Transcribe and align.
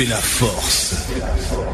Fait 0.00 0.06
la 0.08 0.16
force. 0.16 1.08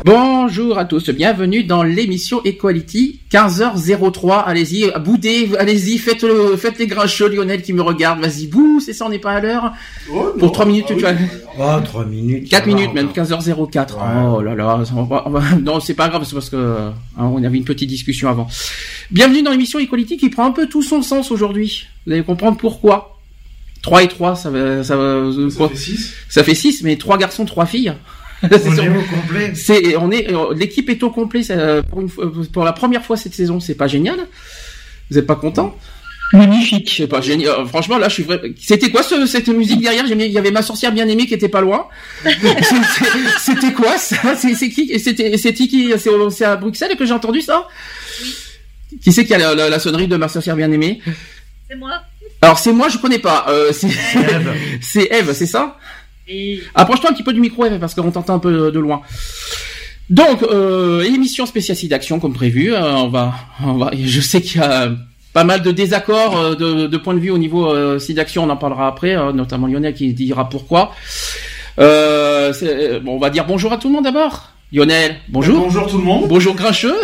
Bonjour 0.04 0.78
à 0.78 0.84
tous, 0.84 1.10
bienvenue 1.10 1.62
dans 1.62 1.84
l'émission 1.84 2.42
Equality, 2.44 3.20
15h03, 3.30 4.42
allez-y, 4.44 4.90
boudez, 5.00 5.50
allez-y, 5.56 5.98
faites, 5.98 6.22
le, 6.24 6.56
faites 6.56 6.78
les 6.80 6.88
grincheux, 6.88 7.28
Lionel 7.28 7.62
qui 7.62 7.72
me 7.72 7.82
regarde, 7.82 8.20
vas-y, 8.20 8.48
bouh, 8.48 8.80
c'est 8.80 8.92
ça, 8.94 9.06
on 9.06 9.10
n'est 9.10 9.20
pas 9.20 9.32
à 9.32 9.40
l'heure 9.40 9.72
Pour 10.40 10.50
3 10.50 10.66
minutes, 10.66 10.86
tu 10.88 10.94
vas... 10.94 11.12
Oh, 11.56 11.80
3 11.84 12.04
minutes. 12.06 12.48
4 12.48 12.64
ça 12.64 12.68
va 12.70 12.76
minutes 12.76 12.94
même, 12.94 13.08
encore. 13.08 13.24
15h04. 13.24 13.94
Oh 14.34 14.42
là 14.42 14.56
là, 14.56 14.82
on 14.96 15.04
va- 15.04 15.22
on 15.26 15.30
va- 15.30 15.56
non, 15.62 15.78
c'est 15.78 15.94
pas 15.94 16.08
grave, 16.08 16.24
c'est 16.26 16.34
parce 16.34 16.50
que 16.50 16.56
hein, 16.56 16.94
on 17.16 17.44
avait 17.44 17.58
une 17.58 17.64
petite 17.64 17.88
discussion 17.88 18.28
avant. 18.28 18.48
Bienvenue 19.12 19.42
dans 19.42 19.52
l'émission 19.52 19.78
Equality 19.78 20.16
qui 20.16 20.30
prend 20.30 20.46
un 20.46 20.52
peu 20.52 20.66
tout 20.68 20.82
son 20.82 21.00
sens 21.02 21.30
aujourd'hui. 21.30 21.86
Vous 22.06 22.12
allez 22.12 22.24
comprendre 22.24 22.56
pourquoi. 22.56 23.12
3 23.82 24.02
et 24.02 24.08
3, 24.08 24.34
ça 24.34 24.50
va... 24.50 24.82
Ça, 24.82 24.96
va, 24.96 25.30
Ça 25.48 25.68
fait 25.68 25.76
6. 25.76 26.14
ça 26.28 26.42
fait 26.42 26.54
6, 26.56 26.82
mais 26.82 26.96
3 26.96 27.18
garçons, 27.18 27.44
3 27.44 27.66
filles. 27.66 27.92
On 28.42 28.48
C'est 28.50 28.74
sûr. 28.74 28.84
est 28.84 28.88
au 28.88 29.02
complet. 29.02 29.52
C'est, 29.54 29.96
on 29.96 30.10
est, 30.10 30.32
euh, 30.32 30.54
l'équipe 30.54 30.88
est 30.90 31.02
au 31.02 31.10
complet 31.10 31.42
ça, 31.42 31.82
pour, 31.82 32.00
une 32.02 32.08
pour 32.52 32.64
la 32.64 32.72
première 32.72 33.04
fois 33.04 33.16
cette 33.16 33.34
saison. 33.34 33.60
C'est 33.60 33.74
pas 33.76 33.86
génial 33.86 34.16
Vous 35.10 35.18
êtes 35.18 35.26
pas 35.26 35.36
content? 35.36 35.76
Magnifique. 36.32 36.92
C'est 36.96 37.06
pas 37.06 37.20
génial. 37.20 37.50
Euh, 37.60 37.66
Franchement, 37.66 37.98
là, 37.98 38.08
je 38.08 38.14
suis 38.14 38.22
vrai. 38.24 38.40
C'était 38.60 38.90
quoi 38.90 39.02
ce, 39.04 39.26
cette 39.26 39.48
musique 39.48 39.80
derrière? 39.80 40.06
J'ai 40.06 40.16
mis- 40.16 40.26
Il 40.26 40.32
y 40.32 40.38
avait 40.38 40.50
ma 40.50 40.62
sorcière 40.62 40.90
bien 40.92 41.06
aimée 41.08 41.26
qui 41.26 41.34
était 41.34 41.48
pas 41.48 41.60
loin. 41.60 41.86
C'était- 43.38 43.72
quoi 43.72 43.96
ça? 43.98 44.34
C'est 44.36 44.54
c'est 44.54 44.68
qui 44.68 44.98
C'était 44.98 45.36
c'est 45.38 45.52
qui 45.54 45.92
C'est 45.98 46.44
à 46.44 46.56
Bruxelles 46.56 46.96
que 46.98 47.06
j'ai 47.06 47.12
entendu 47.12 47.40
ça? 47.40 47.68
Qui 49.02 49.12
c'est 49.12 49.24
qui 49.24 49.34
a 49.34 49.38
la, 49.38 49.54
la- 49.54 49.68
la 49.68 49.78
sonnerie 49.78 50.08
de 50.08 50.16
ma 50.16 50.28
sorcière 50.28 50.56
bien 50.56 50.70
aimée? 50.70 51.00
C'est 51.68 51.76
moi. 51.76 52.02
Alors 52.42 52.58
c'est 52.58 52.72
moi, 52.72 52.88
je 52.88 52.98
connais 52.98 53.18
pas. 53.18 53.46
Euh, 53.48 53.72
c'est 53.72 53.88
c'est 54.80 55.08
Eve, 55.12 55.32
c'est 55.34 55.46
ça? 55.46 55.76
Et 56.28 56.60
Approche-toi 56.74 57.10
un 57.10 57.12
petit 57.12 57.22
peu 57.22 57.32
du 57.32 57.40
micro, 57.40 57.64
parce 57.80 57.94
qu'on 57.94 58.10
t'entend 58.10 58.34
un 58.34 58.38
peu 58.38 58.70
de 58.72 58.78
loin. 58.80 59.02
Donc, 60.10 60.42
euh, 60.42 61.02
émission 61.02 61.46
spéciale 61.46 61.76
d'action 61.88 62.20
comme 62.20 62.32
prévu. 62.32 62.72
Euh, 62.74 62.80
on 62.96 63.08
va, 63.08 63.34
on 63.64 63.74
va. 63.74 63.90
Je 63.94 64.20
sais 64.20 64.40
qu'il 64.40 64.60
y 64.60 64.64
a 64.64 64.90
pas 65.32 65.44
mal 65.44 65.62
de 65.62 65.70
désaccords 65.72 66.36
euh, 66.38 66.54
de, 66.54 66.86
de 66.86 66.96
points 66.96 67.14
de 67.14 67.18
vue 67.20 67.30
au 67.30 67.38
niveau 67.38 67.68
euh, 67.72 67.98
d'action. 68.10 68.44
On 68.44 68.50
en 68.50 68.56
parlera 68.56 68.86
après, 68.88 69.16
euh, 69.16 69.32
notamment 69.32 69.66
Lionel 69.66 69.94
qui 69.94 70.12
dira 70.14 70.48
pourquoi. 70.48 70.92
Euh, 71.78 72.52
c'est- 72.52 73.00
bon, 73.00 73.16
on 73.16 73.18
va 73.18 73.28
dire 73.30 73.44
bonjour 73.46 73.72
à 73.72 73.76
tout 73.76 73.88
le 73.88 73.94
monde 73.94 74.04
d'abord. 74.04 74.52
Lionel, 74.72 75.16
bonjour. 75.28 75.58
Bonjour 75.58 75.86
tout 75.88 75.98
le 75.98 76.04
monde. 76.04 76.26
Bonjour 76.28 76.54
Grincheux. 76.54 76.94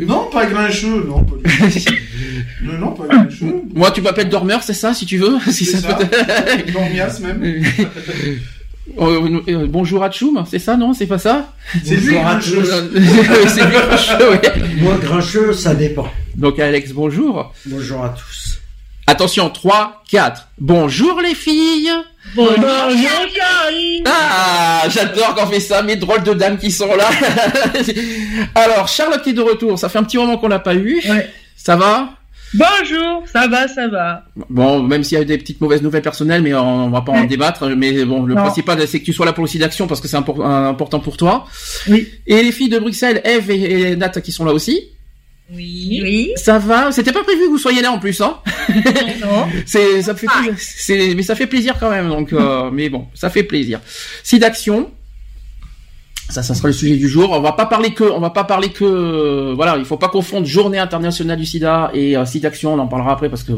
Non, 0.00 0.28
pas 0.32 0.46
grincheux, 0.46 1.04
non. 1.06 1.22
Pas. 1.24 1.36
non, 2.72 2.78
non, 2.78 2.92
pas 2.92 3.06
grincheux. 3.06 3.62
Moi, 3.74 3.90
tu 3.90 4.00
m'appelles 4.02 4.28
dormeur, 4.28 4.62
c'est 4.62 4.74
ça, 4.74 4.94
si 4.94 5.06
tu 5.06 5.18
veux. 5.18 5.38
Si 5.50 5.64
C'est 5.64 5.78
ça 5.78 5.88
ça. 5.88 5.94
peut- 5.94 6.72
Dormias 6.72 7.18
même. 7.20 7.62
Euh, 8.98 9.40
euh, 9.48 9.66
bonjour 9.68 10.02
à 10.02 10.10
Tchoum, 10.10 10.44
c'est 10.50 10.58
ça, 10.58 10.74
non 10.78 10.94
C'est 10.94 11.06
pas 11.06 11.18
ça 11.18 11.52
C'est 11.84 11.96
lui 11.96 12.14
Bonjour 12.14 12.26
à 12.26 12.34
grincheux. 12.36 12.64
C'est 13.46 13.64
lui, 13.66 13.72
Grincheux, 13.76 14.30
ouais. 14.30 14.40
Moi, 14.80 14.96
grincheux, 14.96 15.52
ça 15.52 15.74
dépend. 15.74 16.08
Donc 16.36 16.58
Alex, 16.58 16.92
bonjour. 16.92 17.52
Bonjour 17.66 18.02
à 18.02 18.08
tous. 18.08 18.58
Attention, 19.06 19.50
3, 19.50 20.02
4. 20.10 20.48
Bonjour 20.58 21.20
les 21.20 21.34
filles 21.34 21.90
bonjour 22.34 22.56
Karine. 22.56 24.04
Ah, 24.06 24.82
j'adore 24.88 25.34
quand 25.34 25.44
on 25.44 25.50
fait 25.50 25.60
ça, 25.60 25.82
mes 25.82 25.96
drôles 25.96 26.22
de 26.22 26.32
dames 26.32 26.56
qui 26.58 26.70
sont 26.70 26.94
là. 26.96 27.08
Alors, 28.54 28.88
Charlotte 28.88 29.26
est 29.26 29.32
de 29.32 29.40
retour, 29.42 29.78
ça 29.78 29.88
fait 29.88 29.98
un 29.98 30.04
petit 30.04 30.16
moment 30.16 30.38
qu'on 30.38 30.48
l'a 30.48 30.58
pas 30.58 30.74
eu. 30.74 31.00
Ouais. 31.08 31.30
Ça 31.56 31.76
va? 31.76 32.10
Bonjour, 32.54 33.24
ça 33.30 33.46
va, 33.48 33.68
ça 33.68 33.88
va. 33.88 34.24
Bon, 34.48 34.82
même 34.82 35.04
s'il 35.04 35.18
y 35.18 35.20
a 35.20 35.24
des 35.24 35.36
petites 35.38 35.60
mauvaises 35.60 35.82
nouvelles 35.82 36.02
personnelles, 36.02 36.42
mais 36.42 36.54
on, 36.54 36.86
on 36.86 36.90
va 36.90 37.02
pas 37.02 37.12
en 37.12 37.20
Ouais. 37.22 37.26
débattre. 37.26 37.66
Mais 37.68 38.04
bon, 38.04 38.22
le 38.24 38.34
Non. 38.34 38.42
principal, 38.42 38.86
c'est 38.88 39.00
que 39.00 39.04
tu 39.04 39.12
sois 39.12 39.26
là 39.26 39.32
pour 39.32 39.44
le 39.44 39.48
site 39.48 39.60
d'action 39.60 39.86
parce 39.86 40.00
que 40.00 40.08
c'est 40.08 40.16
impor- 40.16 40.40
euh, 40.40 40.68
important 40.70 41.00
pour 41.00 41.16
toi. 41.16 41.46
Oui. 41.88 42.08
Et 42.26 42.42
les 42.42 42.52
filles 42.52 42.70
de 42.70 42.78
Bruxelles, 42.78 43.20
Eve 43.24 43.50
et, 43.50 43.90
et 43.90 43.96
Nat 43.96 44.08
qui 44.08 44.32
sont 44.32 44.44
là 44.44 44.52
aussi. 44.52 44.82
Oui. 45.52 46.00
Oui. 46.02 46.32
Ça 46.36 46.58
va? 46.58 46.92
C'était 46.92 47.12
pas 47.12 47.22
prévu 47.24 47.44
que 47.44 47.48
vous 47.50 47.58
soyez 47.58 47.80
là 47.82 47.90
en 47.92 47.98
plus, 47.98 48.20
hein 48.20 48.36
Non. 49.22 49.46
C'est, 49.66 50.02
ça 50.02 50.14
fait 50.14 50.26
plaisir. 50.26 50.54
C'est, 50.58 51.14
mais 51.14 51.22
ça 51.22 51.34
fait 51.34 51.46
plaisir 51.46 51.76
quand 51.80 51.90
même. 51.90 52.08
Donc, 52.08 52.32
euh, 52.32 52.70
mais 52.70 52.88
bon, 52.90 53.06
ça 53.14 53.30
fait 53.30 53.42
plaisir. 53.42 53.80
Site 54.22 54.40
d'action. 54.42 54.90
Ça, 56.30 56.42
ça 56.42 56.54
sera 56.54 56.68
le 56.68 56.74
sujet 56.74 56.96
du 56.96 57.08
jour. 57.08 57.30
On 57.32 57.40
va 57.40 57.52
pas 57.52 57.64
parler 57.66 57.94
que, 57.94 58.04
on 58.04 58.20
va 58.20 58.30
pas 58.30 58.44
parler 58.44 58.68
que, 58.68 58.84
euh, 58.84 59.52
voilà, 59.56 59.76
il 59.78 59.84
faut 59.86 59.96
pas 59.96 60.08
confondre 60.08 60.46
Journée 60.46 60.78
internationale 60.78 61.38
du 61.38 61.46
SIDA 61.46 61.90
et 61.94 62.16
euh, 62.18 62.24
site 62.26 62.42
d'action. 62.42 62.74
On 62.74 62.78
en 62.78 62.86
parlera 62.86 63.12
après 63.12 63.30
parce 63.30 63.42
que, 63.44 63.52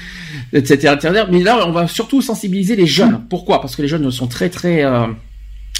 etc., 0.52 0.94
etc. 0.94 1.24
Mais 1.30 1.42
là, 1.42 1.66
on 1.66 1.72
va 1.72 1.88
surtout 1.88 2.22
sensibiliser 2.22 2.76
les 2.76 2.86
jeunes. 2.86 3.22
Pourquoi? 3.28 3.60
Parce 3.60 3.74
que 3.74 3.82
les 3.82 3.88
jeunes 3.88 4.08
sont 4.12 4.28
très, 4.28 4.50
très, 4.50 4.84
euh, 4.84 5.06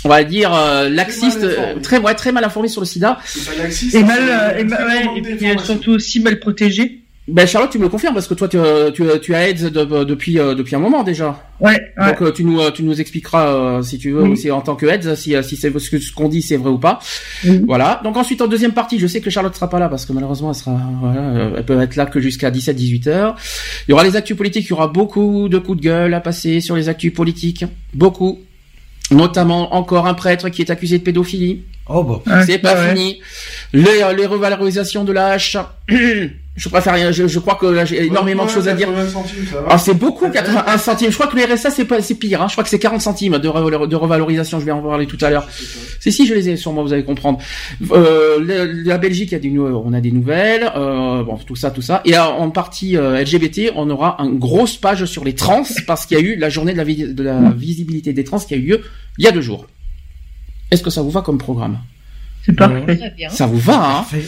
on 0.05 0.09
va 0.09 0.25
dire 0.25 0.53
euh, 0.53 0.89
laxistes, 0.89 1.43
mal 1.43 1.51
informés. 1.53 1.73
euh, 1.77 1.81
très, 1.81 1.99
ouais, 1.99 2.15
très 2.15 2.33
mal 2.33 2.43
informés 2.45 2.69
sur 2.69 2.81
le 2.81 2.87
SIDA. 2.87 3.19
Laxiste. 3.59 3.95
Et 3.95 4.03
mal, 4.03 4.19
c'est 4.27 4.33
euh, 4.33 4.59
et, 4.59 4.63
un 4.63 4.65
ma- 4.65 4.77
très 4.77 4.85
ouais, 4.85 5.03
grand 5.05 5.17
et 5.17 5.23
puis 5.23 5.47
surtout 5.65 5.91
aussi 5.93 6.21
mal 6.21 6.41
protégé. 6.41 7.02
Ben 7.33 7.47
Charlotte, 7.47 7.71
tu 7.71 7.79
me 7.79 7.85
le 7.85 7.89
confirmes 7.89 8.13
parce 8.15 8.29
que 8.29 8.35
toi, 8.35 8.47
tu, 8.47 8.59
tu, 8.95 9.05
tu 9.23 9.35
as 9.35 9.49
AIDS 9.49 9.71
de- 9.71 10.05
depuis, 10.05 10.39
euh, 10.39 10.55
depuis 10.55 10.77
un 10.77 10.79
moment 10.79 11.03
déjà. 11.03 11.43
Ouais, 11.61 11.81
ouais. 11.99 12.07
Donc 12.09 12.21
euh, 12.23 12.31
tu 12.33 12.45
nous 12.45 12.61
euh, 12.61 12.71
tu 12.71 12.83
nous 12.83 13.01
expliqueras 13.01 13.47
euh, 13.79 13.83
si 13.83 13.97
tu 13.99 14.11
veux 14.13 14.23
Oui. 14.25 14.31
aussi 14.33 14.51
en 14.51 14.61
tant 14.61 14.75
que 14.77 14.85
aides 14.87 15.15
si 15.15 15.35
euh, 15.35 15.43
si 15.43 15.57
c'est 15.57 15.77
ce 15.79 15.91
que- 15.91 15.99
ce 15.99 16.13
qu'on 16.13 16.29
dit 16.29 16.43
c'est 16.43 16.57
vrai 16.57 16.71
ou 16.71 16.79
pas. 16.79 16.99
Oui. 17.45 17.63
Voilà. 17.67 18.01
Donc 18.05 18.17
ensuite 18.17 18.43
en 18.43 18.49
deuxième 18.49 18.73
partie, 18.73 18.99
je 18.99 19.07
sais 19.07 19.21
que 19.21 19.31
Charlotte 19.31 19.55
sera 19.55 19.71
pas 19.71 19.79
là 19.79 19.89
parce 19.89 20.05
que 20.05 20.13
malheureusement 20.13 20.51
elle 20.51 20.57
sera 20.57 20.77
voilà, 21.01 21.21
euh, 21.23 21.55
elle 21.57 21.65
peut 21.65 21.81
être 21.81 21.97
là 21.97 22.05
que 22.07 22.21
jusqu'à 22.21 22.51
17 22.51 22.77
18 22.77 23.07
heures. 23.07 23.37
Il 23.89 23.93
y 23.93 23.95
aura 23.95 24.05
les 24.05 24.15
actus 24.17 24.37
politiques, 24.37 24.67
il 24.67 24.71
y 24.71 24.73
aura 24.75 24.89
beaucoup 24.89 25.49
de 25.49 25.59
coups 25.59 25.79
de 25.79 25.85
gueule 25.85 26.15
à 26.15 26.21
passer 26.21 26.61
sur 26.61 26.77
les 26.77 26.89
actus 26.89 27.13
politiques, 27.15 27.65
beaucoup. 27.95 28.41
Notamment 29.11 29.75
encore 29.75 30.07
un 30.07 30.15
prêtre 30.15 30.49
qui 30.49 30.63
est 30.63 30.71
accusé 30.71 30.99
de 30.99 31.03
pédophilie. 31.03 31.63
Oh 31.89 32.03
bon. 32.03 32.23
Ouais, 32.27 32.45
c'est 32.47 32.59
pas 32.59 32.75
ouais. 32.75 32.89
fini. 32.95 33.21
Les, 33.73 34.03
euh, 34.03 34.13
les 34.15 34.27
revalorisations 34.27 35.05
de 35.05 35.13
la 35.13 35.27
hache. 35.29 35.57
je 36.55 36.69
préfère 36.69 36.95
rien. 36.95 37.11
Je, 37.13 37.27
je 37.27 37.39
crois 37.39 37.55
que 37.55 37.65
là, 37.67 37.85
j'ai 37.87 38.05
énormément 38.05 38.45
de 38.45 38.51
choses 38.51 38.69
à 38.69 38.75
dire. 38.75 38.89
80 38.89 39.09
centimes, 39.09 39.47
ça 39.51 39.61
va. 39.63 39.67
Ah, 39.71 39.79
c'est 39.79 39.95
beaucoup, 39.95 40.29
81 40.31 40.77
centimes. 40.79 41.11
Je 41.11 41.15
crois 41.15 41.27
que 41.27 41.37
le 41.37 41.45
RSA, 41.55 41.71
c'est 41.71 41.87
pas, 41.87 42.03
c'est 42.03 42.15
pire, 42.15 42.43
hein. 42.43 42.47
Je 42.49 42.53
crois 42.53 42.63
que 42.65 42.69
c'est 42.71 42.79
40 42.79 43.01
centimes 43.01 43.39
de, 43.39 43.49
reval- 43.49 43.89
de 43.89 43.97
revalorisation. 43.97 44.61
Je 44.61 44.67
vais 44.67 44.71
en 44.73 44.83
parler 44.83 45.07
tout 45.07 45.17
à 45.23 45.31
l'heure. 45.31 45.49
Si, 46.01 46.13
si, 46.13 46.27
je 46.27 46.35
les 46.35 46.51
ai, 46.51 46.57
sûrement, 46.57 46.83
vous 46.83 46.93
allez 46.93 47.05
comprendre. 47.05 47.39
Euh, 47.93 48.39
le- 48.39 48.83
la 48.85 48.99
Belgique, 48.99 49.31
il 49.31 49.33
y 49.33 49.37
a 49.37 49.39
des, 49.39 49.59
on 49.59 49.93
a 49.95 50.01
des 50.03 50.13
nouvelles, 50.13 50.71
euh, 50.77 51.23
bon, 51.23 51.39
tout 51.39 51.57
ça, 51.57 51.71
tout 51.71 51.81
ça. 51.83 52.03
Et 52.05 52.17
euh, 52.17 52.23
en 52.25 52.51
partie 52.51 52.97
euh, 52.99 53.19
LGBT, 53.23 53.73
on 53.75 53.89
aura 53.89 54.17
une 54.21 54.39
grosse 54.39 54.77
page 54.77 55.05
sur 55.07 55.25
les 55.25 55.35
trans 55.35 55.63
parce 55.87 56.05
qu'il 56.07 56.19
y 56.19 56.21
a 56.21 56.25
eu 56.25 56.37
la 56.37 56.51
journée 56.51 56.73
de 56.75 56.79
la, 56.79 56.85
de 56.85 57.23
la 57.23 57.51
visibilité 57.57 58.13
des 58.13 58.25
trans 58.25 58.39
qui 58.39 58.55
a 58.55 58.57
eu 58.59 58.63
lieu 58.63 58.81
il 59.19 59.25
y 59.25 59.29
a 59.29 59.33
deux 59.33 59.41
jours. 59.41 59.67
Est-ce 60.71 60.83
que 60.83 60.91
ça 60.91 61.03
vous 61.03 61.11
va 61.11 61.23
comme 61.23 61.39
programme? 61.39 61.79
C'est 62.45 62.55
parfait. 62.57 62.97
Très 62.97 63.11
bien. 63.11 63.29
Ça 63.29 63.47
vous 63.47 63.59
va, 63.59 63.75
hein 63.75 63.93
Parfait. 64.03 64.25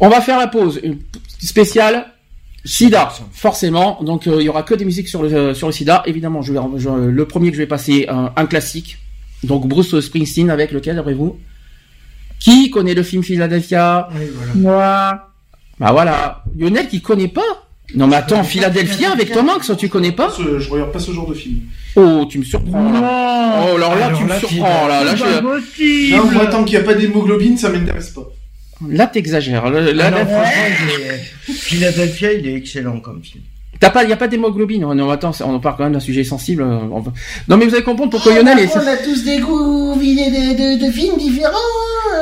on 0.00 0.08
va 0.08 0.20
faire 0.20 0.38
la 0.38 0.46
pause 0.48 0.80
une 0.82 0.98
spéciale 1.38 2.06
SIDA, 2.64 3.10
forcément. 3.32 4.02
Donc 4.02 4.26
euh, 4.26 4.36
il 4.40 4.44
y 4.44 4.48
aura 4.48 4.62
que 4.62 4.74
des 4.74 4.84
musiques 4.84 5.08
sur 5.08 5.22
le 5.22 5.32
euh, 5.32 5.54
sur 5.54 5.66
le 5.66 5.72
SIDA. 5.72 6.02
Évidemment, 6.06 6.42
je 6.42 6.52
vais 6.52 6.58
je- 6.76 6.88
le 6.90 7.24
premier 7.26 7.48
que 7.50 7.56
je 7.56 7.62
vais 7.62 7.66
passer 7.66 8.06
un, 8.08 8.32
un 8.36 8.46
classique. 8.46 8.98
Donc 9.44 9.66
Bruce 9.66 9.98
Springsteen 9.98 10.50
avec 10.50 10.70
lequel 10.72 10.98
après-vous 10.98 11.38
Qui 12.38 12.70
connaît 12.70 12.92
le 12.94 13.02
film 13.02 13.22
Philadelphia? 13.22 14.08
Oui, 14.14 14.26
voilà. 14.34 14.52
Moi. 14.54 15.26
Bah 15.78 15.92
voilà, 15.92 16.44
Lionel 16.58 16.88
qui 16.88 17.00
connaît 17.00 17.28
pas? 17.28 17.69
Non 17.94 18.06
mais 18.06 18.16
attends, 18.16 18.44
Philadelphia 18.44 19.12
avec 19.12 19.32
Tom 19.32 19.48
Hanks, 19.48 19.76
tu 19.76 19.88
connais 19.88 20.12
pas 20.12 20.30
Ce- 20.30 20.58
Je 20.58 20.70
regarde 20.70 20.92
pas 20.92 20.98
ce 20.98 21.12
genre 21.12 21.26
de 21.28 21.34
film. 21.34 21.60
Oh, 21.96 22.24
tu 22.30 22.38
me 22.38 22.44
surprends 22.44 22.92
là. 22.92 23.64
Oh 23.68 23.76
alors 23.76 23.94
là, 23.96 24.06
Alors 24.06 24.18
tu 24.18 24.24
me 24.24 24.28
là, 24.28 24.38
surprends 24.38 24.86
là. 24.86 25.04
Là, 25.04 25.16
je... 25.16 25.40
possible. 25.40 26.16
Non, 26.16 26.30
moi, 26.30 26.46
tant 26.46 26.64
qu'il 26.64 26.78
n'y 26.78 26.84
a 26.84 26.86
pas 26.86 26.94
d'hémoglobine, 26.94 27.56
ça 27.58 27.68
m'intéresse 27.70 28.10
pas. 28.10 28.28
là 28.88 29.06
t'exagères. 29.06 29.68
Là, 29.70 29.80
là, 29.92 30.10
non, 30.10 30.18
là- 30.18 30.44
Philadelphia, 31.52 32.32
il 32.32 32.46
est 32.46 32.54
excellent 32.54 33.00
comme 33.00 33.22
film. 33.24 33.42
T'as 33.80 33.88
pas, 33.88 34.04
y 34.04 34.12
a 34.12 34.16
pas 34.16 34.28
d'hémoglobine. 34.28 34.82
Non, 34.82 34.94
non, 34.94 35.10
attends, 35.10 35.32
on 35.40 35.54
en 35.54 35.58
parle 35.58 35.76
quand 35.78 35.84
même 35.84 35.94
d'un 35.94 36.00
sujet 36.00 36.22
sensible. 36.22 36.62
euh, 36.62 36.80
on 36.92 37.02
Non, 37.48 37.56
mais 37.56 37.64
vous 37.66 37.74
allez 37.74 37.82
comprendre 37.82 38.10
pourquoi 38.10 38.34
Lionel 38.34 38.58
est. 38.58 38.76
On 38.76 38.86
a 38.86 38.96
tous 38.98 39.24
des 39.24 39.38
goûts 39.38 39.94
de, 39.96 40.86
de, 40.86 40.92
films 40.92 41.16
différents. 41.16 41.56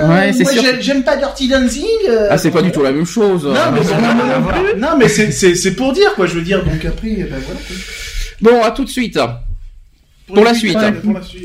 hein. 0.01 0.09
Ouais, 0.09 0.33
c'est 0.33 0.45
Moi, 0.45 0.53
sûr. 0.53 0.63
j'aime- 0.81 1.03
pas 1.03 1.17
Dirty 1.17 1.49
Dancing. 1.49 1.85
euh, 2.09 2.29
Ah, 2.31 2.39
c'est 2.39 2.53
pas 2.53 2.63
du 2.63 2.71
tout 2.71 2.83
la 2.83 2.93
même 2.93 3.05
chose. 3.07 3.45
Non, 3.45 3.51
Euh, 3.55 3.71
mais, 3.75 4.81
non, 4.81 4.89
mais 4.99 5.09
c'est, 5.09 5.75
pour 5.75 5.93
dire, 5.93 6.15
quoi, 6.15 6.27
je 6.27 6.35
veux 6.35 6.43
dire. 6.43 6.65
Donc 6.65 6.85
après, 6.85 7.09
ben 7.09 7.27
voilà. 7.29 7.41
quoi. 7.67 7.77
Bon, 8.41 8.63
à 8.63 8.71
tout 8.71 8.85
de 8.85 8.89
suite. 8.91 9.19
Pour 10.29 10.45
la 10.45 10.55
suite. 10.55 10.79
Pour 11.03 11.13
la 11.15 11.23
suite. 11.23 11.45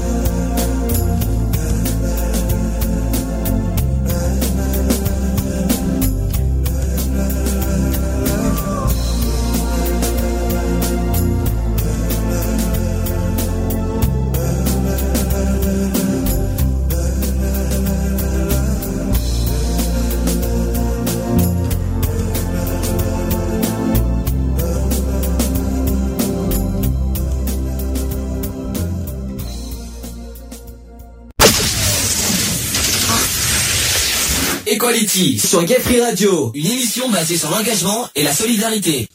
Equality 34.95 35.39
sur 35.39 35.63
Gay 35.63 35.77
Free 35.79 36.01
Radio, 36.01 36.51
une 36.53 36.65
émission 36.65 37.09
basée 37.09 37.37
sur 37.37 37.49
l'engagement 37.49 38.09
et 38.13 38.23
la 38.23 38.33
solidarité. 38.33 39.07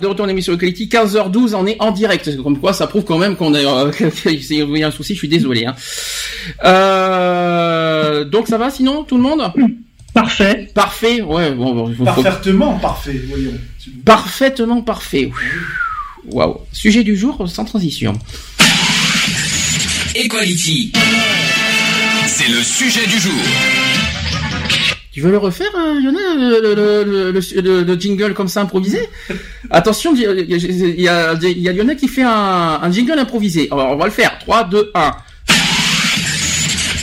De 0.00 0.06
retour 0.06 0.24
à 0.24 0.28
l'émission 0.28 0.54
Equality, 0.54 0.86
15h12, 0.90 1.54
on 1.54 1.66
est 1.66 1.76
en 1.80 1.90
direct. 1.90 2.34
Comme 2.42 2.58
quoi, 2.58 2.72
ça 2.72 2.86
prouve 2.86 3.04
quand 3.04 3.18
même 3.18 3.36
qu'on 3.36 3.52
est, 3.54 3.66
euh, 3.66 3.92
s'il 4.40 4.54
y 4.78 4.82
a 4.82 4.86
un 4.86 4.90
souci, 4.90 5.12
je 5.12 5.18
suis 5.18 5.28
désolé. 5.28 5.66
Hein. 5.66 5.74
Euh, 6.64 8.24
donc 8.24 8.48
ça 8.48 8.56
va 8.56 8.70
sinon, 8.70 9.04
tout 9.04 9.18
le 9.18 9.22
monde? 9.22 9.52
Parfait. 10.14 10.70
Parfait, 10.74 11.20
ouais, 11.20 11.50
bon, 11.50 11.74
bon, 11.74 11.88
faut- 11.94 12.06
faut- 12.06 12.22
Parfaitement 12.22 12.78
parfait, 12.78 13.20
voyons. 13.28 13.52
parfaitement 14.06 14.80
parfait. 14.80 15.30
Waouh. 16.24 16.56
Sujet 16.72 17.04
du 17.04 17.18
jour, 17.18 17.46
sans 17.50 17.66
transition. 17.66 18.14
Equality. 20.14 20.92
C'est 22.26 22.48
le 22.48 22.62
sujet 22.62 23.06
du 23.06 23.18
jour. 23.18 23.32
Tu 25.18 25.24
veux 25.24 25.32
le 25.32 25.38
refaire, 25.38 25.66
hein, 25.76 25.98
Lionel, 26.00 26.38
le, 26.38 26.60
le, 26.60 26.74
le, 27.02 27.32
le- 27.32 27.60
le- 27.60 27.82
le 27.82 27.94
jingle 28.00 28.34
comme 28.34 28.46
ça 28.46 28.60
improvisé? 28.60 29.00
Attention, 29.68 30.14
il 30.14 30.20
y 30.22 30.26
a, 30.26 30.32
y 30.32 31.08
a- 31.08 31.32
il 31.42 31.58
y 31.58 31.68
a 31.68 31.72
Lionel 31.72 31.96
qui 31.96 32.06
fait 32.06 32.22
un, 32.22 32.78
un 32.80 32.92
jingle 32.92 33.18
improvisé. 33.18 33.66
Alors, 33.72 33.90
on 33.90 33.96
va 33.96 34.04
le 34.04 34.12
faire. 34.12 34.38
3, 34.38 34.62
2, 34.70 34.92
1. 34.94 35.12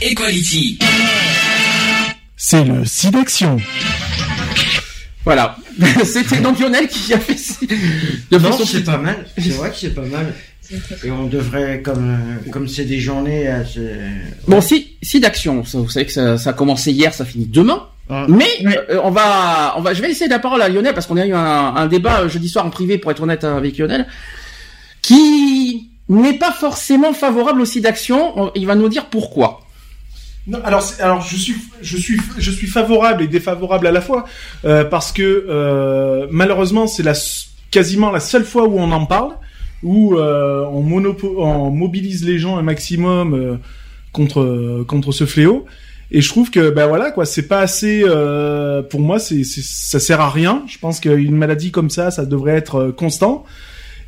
Equality. 0.02 0.80
C'est 2.38 2.64
le 2.64 2.86
SIDAction. 2.86 3.58
Voilà. 5.26 5.58
C'était 6.06 6.38
donc 6.38 6.58
Lionel 6.58 6.88
qui 6.88 7.14
a 7.14 7.20
fait... 7.20 7.36
De 8.32 8.38
Non, 8.38 8.50
façon- 8.50 8.64
c'est 8.66 8.86
pas 8.86 8.98
mal. 8.98 9.26
C'est 9.38 9.50
vrai 9.50 9.72
que 9.72 9.76
c'est 9.76 9.94
pas 9.94 10.06
mal. 10.06 10.34
Et 11.04 11.12
on 11.12 11.26
devrait, 11.26 11.82
comme 11.84 12.12
euh, 12.12 12.50
comme 12.50 12.70
c'est 12.70 12.86
des 12.86 13.02
journées 13.02 13.50
assez... 13.50 13.82
Bon, 14.48 14.62
si, 14.62 14.94
si 15.04 15.20
d'action. 15.20 15.66
Ça, 15.66 15.80
Vous 15.80 15.90
savez 15.90 16.06
que 16.06 16.14
ça, 16.14 16.38
ça 16.38 16.52
a 16.52 16.54
commencé 16.54 16.94
hier, 16.94 17.14
ça 17.14 17.26
finit 17.26 17.46
demain. 17.48 17.88
Ah. 18.10 18.26
Mais 18.30 18.46
euh, 18.92 19.00
on 19.04 19.10
va, 19.12 19.74
on 19.78 19.82
va, 19.82 19.94
je 19.94 20.02
vais 20.02 20.10
laisser 20.10 20.28
la 20.28 20.38
parole 20.40 20.62
à 20.62 20.70
Lionel 20.70 20.94
parce 20.94 21.08
qu'on 21.08 21.18
a 21.18 21.26
eu 21.26 21.34
un, 21.34 21.40
un 21.76 21.88
débat 21.88 22.22
euh, 22.22 22.30
jeudi 22.30 22.50
soir 22.50 22.66
en 22.66 22.70
privé, 22.70 22.98
pour 23.00 23.10
être 23.12 23.24
honnête 23.24 23.44
avec 23.44 23.78
Lionel, 23.78 24.06
qui 25.02 25.90
n'est 26.10 26.38
pas 26.38 26.52
forcément 26.52 27.14
favorable 27.14 27.62
aussi 27.62 27.82
d'action. 27.82 28.40
On- 28.40 28.52
Il 28.56 28.66
va 28.68 28.76
nous 28.76 28.90
dire 28.90 29.06
pourquoi. 29.08 29.62
Non, 30.48 30.60
alors, 30.64 30.84
alors 31.00 31.22
je 31.22 31.36
suis, 31.36 31.56
je 31.82 31.98
suis, 31.98 32.20
je 32.38 32.52
suis 32.52 32.68
favorable 32.68 33.24
et 33.24 33.28
défavorable 33.28 33.88
à 33.88 33.92
la 33.92 34.02
fois 34.02 34.26
euh, 34.66 34.84
parce 34.84 35.12
que 35.12 35.24
euh, 35.50 36.28
malheureusement 36.30 36.86
c'est 36.86 37.02
la 37.02 37.14
quasiment 37.72 38.12
la 38.12 38.20
seule 38.20 38.46
fois 38.46 38.66
où 38.66 38.78
on 38.78 38.92
en 38.92 39.08
parle, 39.08 39.32
où 39.82 40.16
on, 40.20 40.96
on 41.38 41.72
mobilise 41.72 42.24
les 42.24 42.38
gens 42.38 42.58
un 42.58 42.62
maximum 42.62 43.60
contre 44.12 44.84
contre 44.88 45.12
ce 45.12 45.26
fléau. 45.26 45.66
Et 46.12 46.22
je 46.22 46.30
trouve 46.30 46.52
que 46.52 46.70
ben 46.70 46.88
voilà 46.88 47.12
quoi, 47.12 47.26
c'est 47.26 47.48
pas 47.48 47.60
assez. 47.60 48.04
euh, 48.06 48.82
pour 48.84 49.00
moi, 49.00 49.18
c'est 49.20 49.44
ça 49.44 50.00
sert 50.00 50.22
à 50.22 50.30
rien. 50.30 50.64
Je 50.68 50.78
pense 50.78 51.00
qu'une 51.00 51.36
maladie 51.36 51.72
comme 51.72 51.90
ça, 51.90 52.12
ça 52.12 52.26
devrait 52.26 52.54
être 52.56 52.76
euh, 52.76 52.92
constant. 52.92 53.44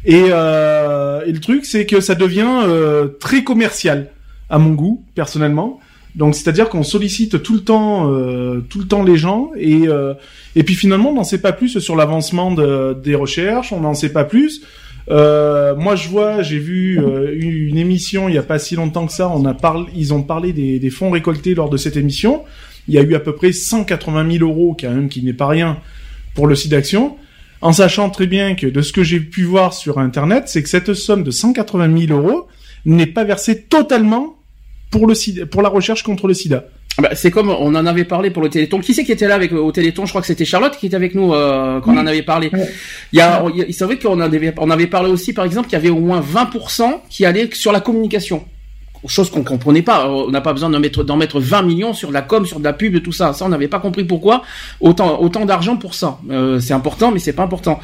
Et, 0.05 0.25
euh, 0.29 1.25
et 1.25 1.31
le 1.31 1.39
truc, 1.39 1.65
c'est 1.65 1.85
que 1.85 1.99
ça 1.99 2.15
devient 2.15 2.61
euh, 2.65 3.07
très 3.19 3.43
commercial 3.43 4.09
à 4.49 4.59
mon 4.59 4.71
goût, 4.71 5.03
personnellement. 5.15 5.79
Donc 6.15 6.33
c'est-à-dire 6.35 6.69
qu'on 6.69 6.83
sollicite 6.83 7.43
tout 7.43 7.53
le 7.53 7.59
temps, 7.61 8.11
euh, 8.11 8.59
tout 8.69 8.79
le 8.79 8.85
temps 8.87 9.03
les 9.03 9.17
gens 9.17 9.51
et 9.57 9.87
euh, 9.87 10.13
et 10.55 10.63
puis 10.63 10.73
finalement 10.73 11.11
on 11.11 11.15
n'en 11.15 11.23
sait 11.23 11.37
pas 11.39 11.51
plus 11.51 11.79
sur 11.79 11.95
l'avancement 11.95 12.51
de- 12.51 12.97
des 13.03 13.13
recherches, 13.13 13.71
on 13.71 13.81
n'en 13.81 13.93
sait 13.93 14.09
pas 14.09 14.23
plus. 14.23 14.61
Euh, 15.09 15.75
moi 15.75 15.95
je 15.95 16.09
vois, 16.09 16.41
j'ai 16.41 16.59
vu 16.59 16.99
euh, 16.99 17.33
une 17.39 17.77
émission 17.77 18.27
il 18.27 18.35
y 18.35 18.37
a 18.37 18.43
pas 18.43 18.59
si 18.59 18.75
longtemps 18.75 19.07
que 19.07 19.13
ça, 19.13 19.29
on 19.29 19.45
a 19.45 19.53
parlé, 19.53 19.85
ils 19.95 20.13
ont 20.13 20.21
parlé 20.21 20.51
des, 20.51 20.79
des 20.79 20.89
fonds 20.89 21.11
récoltés 21.11 21.55
lors 21.55 21.69
de 21.69 21.77
cette 21.77 21.95
émission. 21.95 22.43
Il 22.87 22.93
y 22.93 22.97
a 22.97 23.01
eu 23.01 23.15
à 23.15 23.19
peu 23.19 23.33
près 23.33 23.51
180 23.51 24.37
000 24.39 24.49
euros, 24.49 24.75
quand 24.79 24.89
même, 24.89 25.09
qui 25.09 25.23
n'est 25.23 25.33
pas 25.33 25.47
rien 25.47 25.77
pour 26.33 26.47
le 26.47 26.55
SIDAction, 26.55 27.17
en 27.61 27.73
sachant 27.73 28.09
très 28.09 28.27
bien 28.27 28.55
que 28.55 28.67
de 28.67 28.81
ce 28.81 28.93
que 28.93 29.03
j'ai 29.03 29.19
pu 29.19 29.43
voir 29.43 29.73
sur 29.73 29.97
Internet, 29.97 30.43
c'est 30.47 30.63
que 30.63 30.69
cette 30.69 30.93
somme 30.93 31.23
de 31.23 31.31
180 31.31 32.07
000 32.07 32.19
euros 32.19 32.47
n'est 32.85 33.07
pas 33.07 33.23
versée 33.23 33.63
totalement 33.63 34.37
pour 34.91 35.07
le 35.07 35.15
sida, 35.15 35.45
pour 35.45 35.61
la 35.61 35.69
recherche 35.69 36.03
contre 36.03 36.27
le 36.27 36.33
sida. 36.33 36.65
Ah 36.99 37.03
bah, 37.03 37.09
c'est 37.13 37.29
comme 37.31 37.49
on 37.49 37.75
en 37.75 37.85
avait 37.85 38.05
parlé 38.05 38.31
pour 38.31 38.41
le 38.41 38.49
Téléthon. 38.49 38.79
Qui 38.79 38.93
c'est 38.93 39.03
qui 39.03 39.11
était 39.11 39.27
là 39.27 39.35
avec 39.35 39.51
au 39.53 39.71
Téléthon? 39.71 40.05
Je 40.05 40.11
crois 40.11 40.21
que 40.21 40.27
c'était 40.27 40.45
Charlotte 40.45 40.75
qui 40.77 40.87
était 40.87 40.95
avec 40.95 41.13
nous 41.13 41.33
euh, 41.33 41.79
quand 41.81 41.93
on 41.93 41.97
en 41.99 42.07
avait 42.07 42.23
parlé. 42.23 42.49
Il 43.13 43.19
y 43.19 43.21
a, 43.21 43.43
il 43.53 43.57
y 43.57 43.61
a- 43.61 43.65
c'est 43.71 43.85
vrai 43.85 43.99
qu'on 43.99 44.13
en 44.13 44.19
avait, 44.21 44.53
on 44.57 44.69
avait 44.71 44.87
parlé 44.87 45.11
aussi, 45.11 45.31
par 45.33 45.45
exemple, 45.45 45.67
qu'il 45.69 45.77
y 45.77 45.79
avait 45.81 45.89
au 45.91 45.99
moins 45.99 46.21
20% 46.21 47.01
qui 47.09 47.25
allaient 47.25 47.49
sur 47.53 47.71
la 47.71 47.81
communication. 47.81 48.45
Chose 49.05 49.29
qu'on 49.29 49.43
comprenait 49.43 49.83
pas. 49.83 50.09
On 50.09 50.31
n'a 50.31 50.41
pas 50.41 50.51
besoin 50.53 50.69
d'en 50.71 50.79
mettre, 50.79 51.03
d'en 51.03 51.15
mettre 51.17 51.39
20 51.39 51.61
millions 51.61 51.93
sur 51.93 52.09
de 52.09 52.13
la 52.15 52.23
com, 52.23 52.45
sur 52.47 52.59
de 52.59 52.63
la 52.65 52.73
pub, 52.73 52.95
et 52.95 53.01
tout 53.03 53.11
ça. 53.13 53.31
Ça, 53.31 53.45
on 53.45 53.49
n'avait 53.49 53.67
pas 53.69 53.79
compris 53.79 54.03
pourquoi 54.03 54.41
autant, 54.81 55.21
autant 55.21 55.45
d'argent 55.45 55.77
pour 55.77 55.93
ça. 55.93 56.17
Euh, 56.31 56.59
c'est 56.59 56.73
important, 56.73 57.11
mais 57.11 57.19
c'est 57.19 57.31
pas 57.31 57.43
important. 57.43 57.79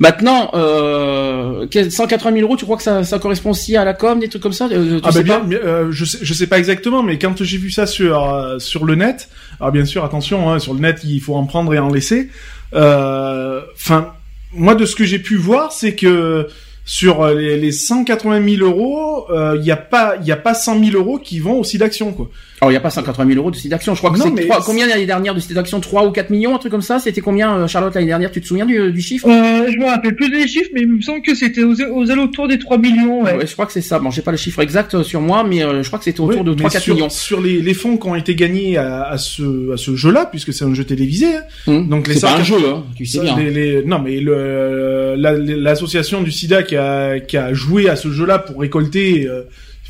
Maintenant, 0.00 0.50
euh, 0.54 1.66
quel- 1.70 1.90
180 1.92 2.32
000 2.32 2.42
euros, 2.46 2.56
tu 2.56 2.64
crois 2.64 2.76
que 2.76 2.82
ça, 2.82 3.04
ça 3.04 3.18
correspond 3.18 3.50
aussi 3.50 3.76
à 3.76 3.84
la 3.84 3.94
com, 3.94 4.18
des 4.18 4.28
trucs 4.28 4.42
comme 4.42 4.52
ça 4.52 4.68
Euh, 4.72 4.96
tu 4.98 5.02
Ah 5.04 5.12
sais 5.12 5.22
bah 5.22 5.40
bien, 5.46 5.58
pas 5.58 5.66
euh, 5.66 5.86
je 5.92 6.04
sais, 6.04 6.18
je 6.20 6.34
sais 6.34 6.46
pas 6.48 6.58
exactement, 6.58 7.02
mais 7.02 7.18
quand 7.18 7.42
j'ai 7.42 7.58
vu 7.58 7.70
ça 7.70 7.86
sur 7.86 8.24
euh, 8.28 8.58
sur 8.58 8.84
le 8.84 8.96
net, 8.96 9.28
alors 9.60 9.70
bien 9.72 9.84
sûr, 9.84 10.04
attention, 10.04 10.50
hein, 10.50 10.58
sur 10.58 10.74
le 10.74 10.80
net, 10.80 11.00
il 11.04 11.20
faut 11.20 11.34
en 11.36 11.44
prendre 11.44 11.72
et 11.74 11.78
en 11.78 11.92
laisser. 11.92 12.28
Euh, 12.74 13.60
Enfin, 13.76 14.12
moi, 14.52 14.74
de 14.74 14.84
ce 14.86 14.94
que 14.96 15.04
j'ai 15.04 15.18
pu 15.18 15.36
voir, 15.36 15.72
c'est 15.72 15.94
que 15.94 16.48
sur 16.86 17.22
euh, 17.22 17.34
les, 17.34 17.56
les 17.56 17.72
180 17.72 18.56
000 18.56 18.62
euros, 18.68 19.26
euh, 19.30 19.56
il 19.58 19.64
y 19.64 19.70
a 19.70 19.76
pas, 19.76 20.16
il 20.20 20.26
y 20.26 20.32
a 20.32 20.36
pas 20.36 20.54
100 20.54 20.84
000 20.84 20.96
euros 20.96 21.18
qui 21.18 21.38
vont 21.38 21.58
au 21.60 21.64
site 21.64 21.80
d'action, 21.80 22.12
quoi. 22.12 22.28
Alors, 22.64 22.70
il 22.72 22.74
n'y 22.76 22.78
a 22.78 22.80
pas 22.80 22.88
180 22.88 23.26
000 23.28 23.38
euros 23.38 23.50
de 23.50 23.56
site 23.56 23.70
d'action. 23.70 23.94
Je 23.94 23.98
crois 24.00 24.10
que 24.10 24.16
Non, 24.18 24.24
c'est 24.24 24.30
mais 24.30 24.48
combien 24.64 24.86
l'année 24.86 25.04
dernière 25.04 25.34
de 25.34 25.40
site 25.40 25.52
d'action? 25.52 25.80
3 25.80 26.06
ou 26.06 26.12
4 26.12 26.30
millions, 26.30 26.54
un 26.54 26.58
truc 26.58 26.70
comme 26.72 26.80
ça? 26.80 26.98
C'était 26.98 27.20
combien, 27.20 27.54
euh, 27.58 27.66
Charlotte, 27.66 27.94
l'année 27.94 28.06
dernière? 28.06 28.30
Tu 28.30 28.40
te 28.40 28.46
souviens 28.46 28.64
du, 28.64 28.90
du 28.90 29.02
chiffre? 29.02 29.28
Euh, 29.28 29.70
je 29.70 29.76
me 29.78 29.84
rappelle 29.84 30.16
plus 30.16 30.30
des 30.30 30.48
chiffres, 30.48 30.70
mais 30.72 30.80
il 30.80 30.88
me 30.90 31.00
semble 31.02 31.20
que 31.20 31.34
c'était 31.34 31.62
aux, 31.62 31.74
aux 31.92 32.10
alentours 32.10 32.48
des 32.48 32.58
3 32.58 32.78
millions, 32.78 33.22
ouais. 33.22 33.36
Ouais, 33.36 33.46
Je 33.46 33.52
crois 33.52 33.66
que 33.66 33.72
c'est 33.72 33.82
ça. 33.82 33.98
Bon, 33.98 34.10
j'ai 34.10 34.22
pas 34.22 34.30
le 34.30 34.38
chiffre 34.38 34.60
exact 34.62 34.94
euh, 34.94 35.02
sur 35.02 35.20
moi, 35.20 35.44
mais 35.46 35.62
euh, 35.62 35.82
je 35.82 35.88
crois 35.88 35.98
que 35.98 36.06
c'était 36.06 36.20
autour 36.20 36.40
Oui, 36.40 36.44
de 36.56 36.62
mais 36.62 36.68
3-4 36.70 36.80
sur, 36.80 36.94
millions. 36.94 37.08
Sur 37.10 37.40
les, 37.42 37.60
les 37.60 37.74
fonds 37.74 37.98
qui 37.98 38.06
ont 38.08 38.14
été 38.14 38.34
gagnés 38.34 38.78
à, 38.78 39.02
à 39.02 39.18
ce 39.18 39.72
à 39.74 39.76
ce 39.76 39.94
jeu-là, 39.94 40.24
puisque 40.24 40.54
c'est 40.54 40.64
un 40.64 40.72
jeu 40.72 40.84
télévisé. 40.84 41.26
hein, 41.36 41.42
Hum. 41.66 41.88
Donc 41.90 42.08
les 42.08 42.14
c'est 42.14 42.20
pas 42.22 42.32
un 42.36 42.44
180 42.44 42.58
jeu, 42.60 42.68
hein, 42.68 42.84
tu 42.96 43.04
sais 43.04 43.20
bien. 43.20 43.36
les- 43.36 43.50
les- 43.50 43.84
non, 43.84 43.98
mais 43.98 44.20
la- 44.20 45.32
l'association 45.36 46.22
du 46.22 46.30
SIDA 46.30 46.62
qui 46.62 46.76
a, 46.76 47.20
qui 47.20 47.36
a 47.36 47.52
joué 47.52 47.88
à 47.90 47.96
ce 47.96 48.10
jeu-là 48.10 48.38
pour 48.38 48.60
récolter, 48.60 49.26
euh, 49.28 49.42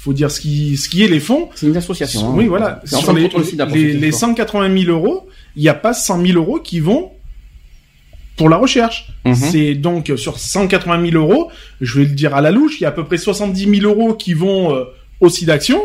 faut 0.04 0.12
dire 0.12 0.30
ce 0.30 0.40
qui, 0.40 0.76
ce 0.76 0.88
qui 0.88 1.02
est 1.02 1.08
les 1.08 1.20
fonds. 1.20 1.48
C'est 1.54 1.66
une 1.66 1.76
association. 1.76 2.28
hein. 2.28 2.34
oui, 2.36 2.46
voilà. 2.46 2.80
Sur 2.84 3.12
les, 3.14 3.22
les, 3.22 3.28
ceux 3.30 3.66
qui 3.66 3.76
les 4.00 4.12
savent 4.12 4.20
180 4.30 4.78
000 4.84 4.90
euros, 4.92 5.28
il 5.56 5.62
n'y 5.62 5.68
a 5.68 5.74
pas 5.74 5.92
100 5.94 6.24
000 6.26 6.38
euros 6.38 6.60
qui 6.60 6.80
vont 6.80 7.10
pour 8.36 8.48
la 8.48 8.56
recherche. 8.56 9.08
Mhm. 9.24 9.34
C'est 9.34 9.74
donc 9.74 10.12
sur 10.16 10.38
180 10.38 11.10
000 11.10 11.22
euros, 11.22 11.50
je 11.80 11.98
vais 12.00 12.04
le 12.06 12.14
dire 12.14 12.34
à 12.34 12.40
la 12.40 12.50
louche, 12.50 12.80
il 12.80 12.82
y 12.82 12.86
a 12.86 12.88
à 12.88 12.92
peu 12.92 13.04
près 13.04 13.16
70 13.16 13.78
000 13.80 13.82
euros 13.92 14.14
qui 14.14 14.34
vont 14.34 14.74
euh, 14.74 14.84
au 15.20 15.28
SIDAction, 15.28 15.80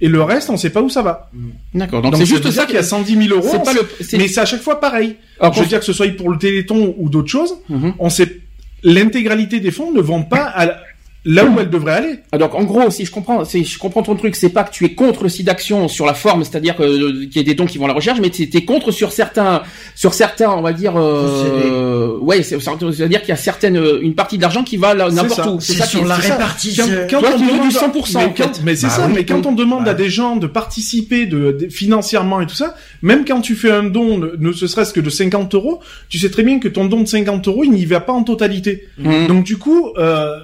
et 0.00 0.08
le 0.08 0.20
reste, 0.22 0.50
on 0.50 0.56
sait 0.56 0.70
pas 0.70 0.82
où 0.82 0.90
ça 0.90 1.02
va. 1.02 1.30
D'accord. 1.74 2.02
Donc 2.02 2.16
c'est 2.16 2.26
juste 2.26 2.50
ça 2.50 2.66
qu'il 2.66 2.74
y 2.74 2.78
a 2.78 2.82
110 2.82 3.28
000 3.28 3.38
euros. 3.38 3.58
Pas 3.64 3.72
le. 3.72 3.88
Mais 4.18 4.26
c'est 4.26 4.40
à 4.40 4.44
chaque 4.46 4.60
fois 4.62 4.80
pareil. 4.80 5.14
Alors, 5.38 5.54
Je 5.54 5.60
veux 5.60 5.66
dire 5.66 5.78
que 5.78 5.84
ce 5.84 5.92
soit 5.92 6.08
pour 6.16 6.28
le 6.30 6.38
Téléthon 6.38 6.94
ou 6.98 7.08
d'autres 7.08 7.30
choses, 7.30 7.54
Mhm. 7.68 7.94
on 8.00 8.10
sait 8.10 8.40
l'intégralité 8.82 9.60
des 9.60 9.70
fonds 9.70 9.92
ne 9.92 10.00
vont 10.00 10.24
pas 10.24 10.42
à 10.42 10.66
la- 10.66 10.80
là 11.24 11.44
où 11.44 11.58
elles 11.60 11.70
devraient 11.70 11.92
aller. 11.94 12.14
Ah, 12.32 12.38
Donc 12.38 12.54
en 12.54 12.64
gros, 12.64 12.90
si 12.90 13.04
je 13.04 13.10
comprends, 13.12 13.44
si 13.44 13.64
je 13.64 13.78
comprends 13.78 14.02
ton 14.02 14.16
truc, 14.16 14.34
c'est 14.34 14.48
pas 14.48 14.64
que 14.64 14.72
tu 14.72 14.84
es 14.84 14.94
contre 14.94 15.22
le 15.22 15.28
site 15.28 15.46
d'action 15.46 15.86
sur 15.88 16.04
la 16.04 16.14
forme, 16.14 16.42
c'est-à-dire 16.44 16.74
que 16.76 16.82
euh, 16.82 17.26
qu'il 17.26 17.36
y 17.36 17.38
ait 17.40 17.44
des 17.44 17.54
dons 17.54 17.66
qui 17.66 17.78
vont 17.78 17.84
à 17.84 17.88
la 17.88 17.94
recherche, 17.94 18.18
mais 18.20 18.30
tu 18.30 18.42
es 18.42 18.64
contre 18.64 18.90
sur 18.90 19.12
certains, 19.12 19.62
sur 19.94 20.14
certains, 20.14 20.50
on 20.50 20.62
va 20.62 20.72
dire, 20.72 20.94
euh, 20.96 22.18
ouais, 22.20 22.42
c'est- 22.42 22.58
c'est-à-dire 22.60 23.20
qu'il 23.20 23.28
y 23.28 23.32
a 23.32 23.36
certaines, 23.36 23.80
une 24.02 24.14
partie 24.14 24.36
de 24.36 24.42
l'argent 24.42 24.62
qui 24.64 24.76
va 24.76 24.94
n'importe 24.94 25.46
où. 25.46 25.60
C'est 25.60 25.84
sur 25.84 26.04
la 26.04 26.16
répartition. 26.16 26.86
Quand, 27.10 27.20
Toi, 27.20 27.30
on 27.34 27.38
tu 27.38 27.46
demande- 27.46 27.68
du 27.68 27.70
100%, 27.74 28.18
mais 28.18 28.24
en 28.26 28.28
quand- 28.30 28.54
fait. 28.54 28.60
mais 28.64 28.76
c'est 28.76 28.86
Bah 28.88 28.92
ça. 28.92 29.06
oui, 29.06 29.12
mais 29.14 29.24
quand 29.24 29.46
on 29.46 29.52
demande 29.52 29.86
à 29.88 29.94
des 29.94 30.10
gens 30.10 30.36
de 30.36 30.46
participer 30.46 31.26
de, 31.26 31.52
de- 31.52 31.68
financièrement 31.68 32.40
et 32.40 32.46
tout 32.46 32.54
ça, 32.54 32.74
même 33.02 33.24
quand 33.24 33.40
tu 33.40 33.54
fais 33.54 33.70
un 33.70 33.84
don, 33.84 34.18
ne, 34.18 34.30
ne 34.38 34.52
serait-ce 34.52 34.92
que 34.92 35.00
de 35.00 35.10
50 35.10 35.54
euros, 35.54 35.80
tu 36.08 36.18
sais 36.18 36.30
très 36.30 36.42
bien 36.42 36.58
que 36.58 36.68
ton 36.68 36.84
don 36.86 37.00
de 37.02 37.06
50 37.08 37.46
euros, 37.48 37.64
il 37.64 37.70
n'y 37.72 37.84
va 37.84 38.00
pas 38.00 38.12
en 38.12 38.22
totalité. 38.24 38.88
Mhm. 38.98 39.26
Donc 39.28 39.44
du 39.44 39.56
coup, 39.56 39.90
euh, 39.98 40.38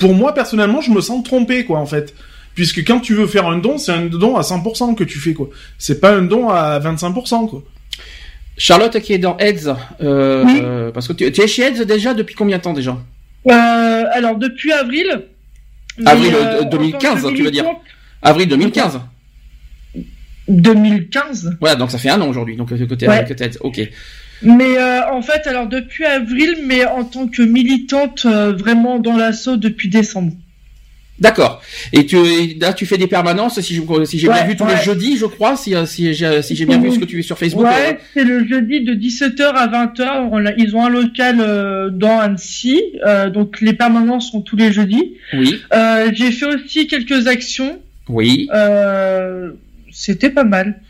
pour 0.00 0.14
moi 0.14 0.34
personnellement, 0.34 0.80
je 0.80 0.90
me 0.90 1.00
sens 1.00 1.22
trompé 1.22 1.64
quoi 1.64 1.78
en 1.78 1.86
fait. 1.86 2.14
Puisque 2.56 2.80
quand 2.84 2.98
tu 2.98 3.14
veux 3.14 3.28
faire 3.28 3.46
un 3.46 3.58
don, 3.58 3.78
c'est 3.78 3.92
un 3.92 4.06
don 4.06 4.36
à 4.36 4.40
100% 4.42 4.94
que 4.96 5.04
tu 5.04 5.18
fais 5.20 5.34
quoi. 5.34 5.48
C'est 5.78 6.00
pas 6.00 6.10
un 6.16 6.22
don 6.22 6.48
à 6.48 6.80
25% 6.80 7.48
quoi. 7.48 7.62
Charlotte 8.58 8.98
qui 9.00 9.12
est 9.12 9.18
dans 9.18 9.36
Heads, 9.38 9.72
euh, 10.02 10.44
Oui. 10.44 10.60
euh, 10.62 10.90
parce 10.90 11.06
que 11.08 11.12
tu, 11.14 11.30
tu 11.32 11.40
es 11.40 11.46
chez 11.46 11.62
Heads 11.62 11.84
déjà 11.86 12.12
depuis 12.12 12.34
combien 12.34 12.58
de 12.58 12.62
temps 12.62 12.72
déjà? 12.74 12.98
Euh, 13.48 14.04
alors, 14.12 14.36
depuis 14.36 14.70
avril. 14.72 15.22
Avril, 16.04 16.32
mais, 16.32 16.46
euh, 16.46 16.64
2015, 16.64 17.26
tu 17.34 17.42
veux 17.44 17.50
dire. 17.50 17.64
Avril 18.20 18.48
2015. 18.48 19.00
2015. 20.48 21.56
Voilà, 21.60 21.76
donc 21.76 21.90
ça 21.90 21.98
fait 21.98 22.10
un 22.10 22.20
an 22.20 22.28
aujourd'hui, 22.28 22.56
donc 22.56 22.68
que 22.68 22.74
Ouais. 22.74 23.24
que 23.26 23.32
t'es 23.34 23.44
Heads. 23.46 23.58
Ok. 23.60 23.80
Mais 24.42 24.78
euh, 24.78 25.10
en 25.10 25.22
fait, 25.22 25.46
alors 25.46 25.66
depuis 25.66 26.04
avril, 26.04 26.56
mais 26.64 26.84
en 26.86 27.04
tant 27.04 27.26
que 27.28 27.42
militante 27.42 28.24
euh, 28.26 28.52
vraiment 28.52 28.98
dans 28.98 29.16
l'assaut 29.16 29.56
depuis 29.56 29.88
décembre. 29.88 30.32
D'accord. 31.18 31.60
Et 31.92 32.06
tu 32.06 32.16
là 32.58 32.72
tu 32.72 32.86
fais 32.86 32.96
des 32.96 33.06
permanences 33.06 33.60
si 33.60 33.74
j'ai 33.74 34.26
bien 34.28 34.46
vu 34.46 34.56
tous 34.56 34.64
ouais. 34.64 34.74
les 34.74 34.82
jeudis, 34.82 35.18
je 35.18 35.26
crois, 35.26 35.54
si 35.54 35.74
euh, 35.74 35.84
si 35.84 36.14
j'ai 36.14 36.40
si 36.40 36.64
bien 36.64 36.78
vu 36.80 36.90
ce 36.92 36.98
que 36.98 37.04
tu 37.04 37.16
fais 37.16 37.22
sur 37.22 37.36
Facebook. 37.36 37.66
euh, 37.66 37.68
Ouais, 37.68 37.98
c'est 38.14 38.24
le 38.24 38.46
jeudi 38.48 38.80
de 38.80 38.94
17h 38.94 39.42
à 39.54 39.66
20h. 39.68 40.28
On 40.32 40.46
a- 40.46 40.54
Ils 40.56 40.74
ont 40.74 40.82
un 40.82 40.88
local 40.88 41.36
euh, 41.40 41.90
dans 41.90 42.18
Annecy, 42.20 42.80
euh, 43.06 43.28
donc 43.28 43.60
les 43.60 43.74
permanences 43.74 44.30
sont 44.30 44.40
tous 44.40 44.56
les 44.56 44.72
jeudis. 44.72 45.12
euh, 45.34 45.38
oui, 45.40 45.60
Euh, 45.74 46.10
J'ai 46.14 46.32
fait 46.32 46.46
aussi 46.46 46.86
quelques 46.86 47.26
actions. 47.26 47.78
oui. 48.08 48.48
Euh, 50.00 50.12
C'était 50.12 50.30
pas 50.30 50.44
mal. 50.44 50.80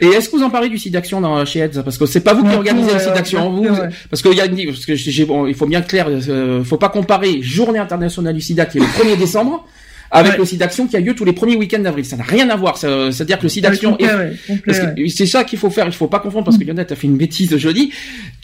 Et 0.00 0.06
est-ce 0.06 0.28
que 0.28 0.36
vous 0.36 0.42
en 0.42 0.50
parlez 0.50 0.68
du 0.68 0.78
site 0.78 0.92
d'action 0.92 1.20
dans 1.20 1.44
chez 1.44 1.60
Heads 1.60 1.82
parce 1.84 1.98
que 1.98 2.06
c'est 2.06 2.20
pas 2.20 2.34
vous 2.34 2.44
qui 2.44 2.54
organisez 2.54 2.90
le 2.90 2.96
ouais, 2.96 3.02
site 3.02 3.14
d'action, 3.14 3.50
vous 3.50 3.62
ouais. 3.64 3.88
parce 4.10 4.22
qu'il 4.22 4.34
y 4.34 4.40
a 4.40 4.46
une 4.46 4.56
parce 4.66 4.86
que 4.86 5.24
bon, 5.24 5.46
il 5.46 5.54
faut 5.54 5.66
bien 5.66 5.82
clair, 5.82 6.06
euh, 6.08 6.64
faut 6.64 6.76
pas 6.78 6.88
comparer 6.88 7.42
Journée 7.42 7.78
internationale 7.78 8.34
du 8.34 8.40
SIDA 8.40 8.66
qui 8.66 8.78
est 8.78 8.80
le 8.80 8.86
1er 8.86 9.18
décembre 9.18 9.66
avec 10.10 10.32
Ouais. 10.32 10.38
le 10.38 10.44
site 10.44 10.58
d'action 10.60 10.86
qui 10.86 10.96
a 10.96 11.00
lieu 11.00 11.14
tous 11.14 11.24
les 11.24 11.32
premiers 11.32 11.56
week-ends 11.56 11.78
d'avril. 11.80 12.04
Ça 12.04 12.16
n'a 12.16 12.24
rien 12.24 12.48
à 12.50 12.56
voir. 12.56 12.76
C'est-à-dire 12.78 13.38
que 13.38 13.44
le 13.44 13.48
site 13.48 13.62
d'action 13.64 13.96
ouais, 14.00 15.08
c'est 15.08 15.26
ça 15.26 15.44
qu'il 15.44 15.58
faut 15.58 15.70
faire, 15.70 15.86
il 15.86 15.92
faut 15.92 16.06
pas 16.06 16.20
confondre 16.20 16.44
parce 16.44 16.58
que 16.58 16.64
Lionel 16.64 16.86
t'as 16.86 16.94
fait 16.94 17.06
une 17.06 17.16
bêtise 17.16 17.56
jeudi. 17.56 17.92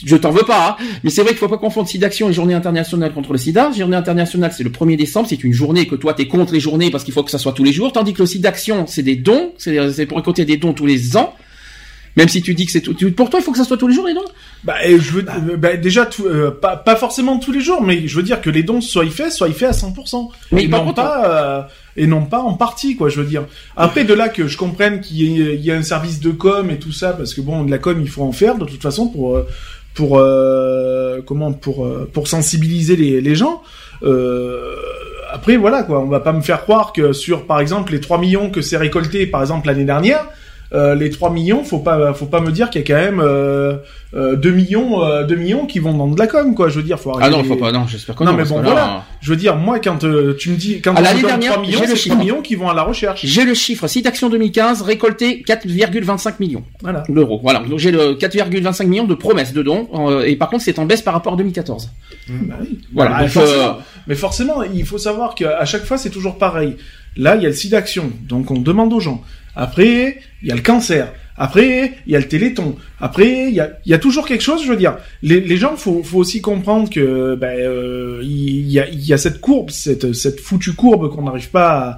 Je 0.04 0.16
t'en 0.16 0.30
veux 0.30 0.42
pas, 0.44 0.76
hein. 0.80 0.84
mais 1.04 1.10
c'est 1.10 1.22
vrai 1.22 1.30
qu'il 1.30 1.38
faut 1.38 1.48
pas 1.48 1.58
confondre 1.58 1.88
SIDA 1.88 2.06
Action 2.06 2.28
et 2.28 2.32
Journée 2.32 2.54
internationale 2.54 3.12
contre 3.12 3.32
le 3.32 3.38
SIDA. 3.38 3.70
Journée 3.76 3.96
internationale 3.96 4.52
c'est 4.56 4.64
le 4.64 4.70
1er 4.70 4.96
décembre, 4.96 5.28
c'est 5.28 5.42
une 5.44 5.52
journée 5.52 5.86
que 5.86 5.94
toi 5.94 6.14
t'es 6.14 6.26
contre 6.26 6.52
les 6.52 6.60
journées 6.60 6.90
parce 6.90 7.04
qu'il 7.04 7.14
faut 7.14 7.22
que 7.22 7.30
ça 7.30 7.38
soit 7.38 7.52
tous 7.52 7.64
les 7.64 7.72
jours, 7.72 7.92
tandis 7.92 8.12
que 8.14 8.20
le 8.20 8.26
SIDA 8.26 8.48
Action 8.50 8.86
c'est 8.86 9.02
des 9.02 9.16
dons, 9.16 9.52
c'est 9.58 10.06
pour 10.06 10.16
récolter 10.18 10.44
des 10.44 10.56
dons 10.56 10.72
tous 10.72 10.86
les 10.86 11.16
ans. 11.16 11.34
Même 12.20 12.28
si 12.28 12.42
tu 12.42 12.54
dis 12.54 12.66
que 12.66 12.72
c'est 12.72 12.80
tout, 12.82 12.94
pour 13.12 13.30
toi 13.30 13.40
il 13.40 13.42
faut 13.42 13.50
que 13.52 13.58
ça 13.58 13.64
soit 13.64 13.76
tous 13.76 13.88
les 13.88 13.94
jours 13.94 14.06
les 14.06 14.14
dons? 14.14 14.24
Bah, 14.62 14.74
et 14.84 14.98
je 14.98 15.12
veux, 15.12 15.24
euh, 15.26 15.56
bah, 15.56 15.76
déjà, 15.76 16.04
tout, 16.04 16.26
euh, 16.26 16.50
pas, 16.50 16.76
pas 16.76 16.94
forcément 16.96 17.38
tous 17.38 17.50
les 17.50 17.60
jours, 17.60 17.80
mais 17.82 18.06
je 18.06 18.14
veux 18.14 18.22
dire 18.22 18.42
que 18.42 18.50
les 18.50 18.62
dons 18.62 18.80
soient 18.82 19.06
faits, 19.06 19.32
soient 19.32 19.48
faits 19.52 19.70
à 19.70 19.72
100%. 19.72 20.28
Mais 20.52 20.64
et 20.64 20.68
par 20.68 20.80
non 20.80 20.86
contre- 20.88 21.02
pas, 21.02 21.24
euh, 21.26 21.62
et 21.96 22.06
non 22.06 22.26
pas 22.26 22.40
en 22.40 22.52
partie, 22.54 22.94
quoi, 22.94 23.08
je 23.08 23.18
veux 23.20 23.26
dire. 23.26 23.44
Après, 23.76 24.04
de 24.04 24.12
là 24.12 24.28
que 24.28 24.46
je 24.48 24.56
comprenne 24.58 25.00
qu'il 25.00 25.16
y, 25.16 25.40
ait- 25.42 25.54
il 25.54 25.64
y 25.64 25.70
a 25.72 25.76
un 25.76 25.82
service 25.82 26.20
de 26.20 26.30
com 26.30 26.70
et 26.70 26.78
tout 26.78 26.92
ça, 26.92 27.14
parce 27.14 27.32
que 27.32 27.40
bon, 27.40 27.64
de 27.64 27.70
la 27.70 27.78
com, 27.78 27.98
il 28.02 28.08
faut 28.10 28.22
en 28.22 28.32
faire, 28.32 28.56
de 28.58 28.66
toute 28.66 28.82
façon, 28.82 29.08
pour, 29.08 29.40
pour, 29.94 30.18
euh, 30.18 31.22
comment, 31.24 31.52
pour, 31.54 31.88
pour 32.12 32.28
sensibiliser 32.28 32.96
les, 32.96 33.20
les 33.22 33.34
gens. 33.34 33.62
Euh, 34.02 34.74
après, 35.32 35.56
voilà, 35.56 35.82
quoi, 35.84 36.00
on 36.00 36.06
va 36.08 36.20
pas 36.20 36.32
me 36.32 36.42
faire 36.42 36.62
croire 36.62 36.92
que 36.92 37.12
sur, 37.14 37.46
par 37.46 37.60
exemple, 37.60 37.92
les 37.92 38.00
3 38.00 38.18
millions 38.18 38.50
que 38.50 38.60
c'est 38.60 38.76
récolté, 38.76 39.26
par 39.26 39.40
exemple, 39.40 39.66
l'année 39.68 39.84
dernière, 39.84 40.26
euh, 40.72 40.94
les 40.94 41.10
3 41.10 41.30
millions, 41.30 41.64
faut 41.64 41.78
pas, 41.80 42.14
faut 42.14 42.26
pas 42.26 42.40
me 42.40 42.52
dire 42.52 42.70
qu'il 42.70 42.80
y 42.80 42.84
a 42.84 42.86
quand 42.86 43.02
même 43.02 43.20
euh, 43.20 43.76
euh, 44.14 44.36
2 44.36 44.50
millions, 44.52 45.02
euh, 45.04 45.24
2 45.24 45.34
millions 45.34 45.66
qui 45.66 45.78
vont 45.80 45.92
dans 45.94 46.06
de 46.08 46.18
la 46.18 46.26
com, 46.28 46.54
quoi. 46.54 46.68
Je 46.68 46.76
veux 46.76 46.82
dire, 46.84 46.98
faut 47.00 47.10
arrêter. 47.10 47.26
Ah 47.26 47.30
non, 47.36 47.42
faut 47.44 47.56
pas, 47.56 47.72
non, 47.72 47.86
j'espère 47.88 48.14
que 48.14 48.22
Non, 48.24 48.30
non. 48.32 48.36
mais 48.36 48.44
bon, 48.44 48.60
que 48.60 48.64
là, 48.66 48.70
voilà. 48.70 49.04
Je 49.20 49.30
veux 49.30 49.36
dire, 49.36 49.56
moi, 49.56 49.78
quand 49.80 50.04
euh, 50.04 50.36
tu 50.38 50.50
me 50.50 50.56
dis, 50.56 50.80
quand 50.80 50.92
l'année 50.94 51.16
me 51.18 51.22
donne 51.22 51.30
dernière, 51.30 51.52
3 51.54 51.62
millions, 51.64 51.80
c'est 51.86 51.96
chiffre. 51.96 52.14
3 52.14 52.24
millions 52.24 52.40
qui 52.42 52.54
vont 52.54 52.68
à 52.68 52.74
la 52.74 52.82
recherche. 52.82 53.24
J'ai 53.26 53.44
le 53.44 53.54
chiffre, 53.54 53.86
site 53.88 54.06
action 54.06 54.28
2015, 54.30 54.82
récolté 54.82 55.42
4,25 55.46 56.34
millions 56.40 56.62
Voilà. 56.82 57.02
d'euros. 57.08 57.40
Voilà, 57.42 57.60
donc 57.60 57.78
j'ai 57.78 57.90
le 57.90 58.14
4,25 58.14 58.86
millions 58.86 59.04
de 59.04 59.14
promesses 59.14 59.52
de 59.52 59.62
dons, 59.62 59.88
euh, 59.94 60.22
et 60.24 60.36
par 60.36 60.48
contre 60.50 60.62
c'est 60.62 60.78
en 60.78 60.84
baisse 60.86 61.02
par 61.02 61.14
rapport 61.14 61.34
à 61.34 61.36
2014. 61.36 61.90
Bah 62.28 62.54
oui. 62.60 62.78
Voilà, 62.94 63.10
Bah, 63.10 63.20
donc, 63.22 63.28
forcément. 63.30 63.62
euh, 63.64 63.72
Mais 64.06 64.14
forcément, 64.14 64.62
il 64.62 64.84
faut 64.86 64.98
savoir 64.98 65.34
qu'à 65.34 65.64
chaque 65.64 65.84
fois, 65.84 65.98
c'est 65.98 66.10
toujours 66.10 66.36
pareil. 66.38 66.76
Là, 67.16 67.34
il 67.36 67.42
y 67.42 67.46
a 67.46 67.48
le 67.48 67.54
site 67.54 67.72
d'action, 67.72 68.10
donc 68.28 68.50
on 68.52 68.58
demande 68.60 68.92
aux 68.92 69.00
gens. 69.00 69.22
Après, 69.56 70.18
il 70.42 70.48
y 70.48 70.52
a 70.52 70.54
le 70.54 70.62
cancer. 70.62 71.12
Après, 71.42 71.94
il 72.06 72.12
y 72.12 72.16
a 72.16 72.18
le 72.18 72.28
téléthon. 72.28 72.76
Après, 73.00 73.48
il 73.48 73.54
y 73.54 73.60
a, 73.60 73.70
y 73.86 73.94
a 73.94 73.98
toujours 73.98 74.26
quelque 74.26 74.42
chose, 74.42 74.62
je 74.62 74.68
veux 74.68 74.76
dire. 74.76 74.98
Les, 75.22 75.56
gens, 75.56 75.74
faut, 75.74 76.02
faut 76.02 76.18
aussi 76.18 76.42
comprendre 76.42 76.90
que 76.90 77.34
ben, 77.34 77.58
euh, 77.58 78.20
il 78.22 78.70
y, 78.70 78.78
a, 78.78 78.86
y 78.90 79.14
a 79.14 79.16
cette 79.16 79.40
courbe, 79.40 79.70
cette, 79.70 80.12
cette 80.12 80.38
foutue 80.38 80.74
courbe 80.74 81.08
qu'on 81.08 81.22
n'arrive 81.22 81.48
pas 81.48 81.96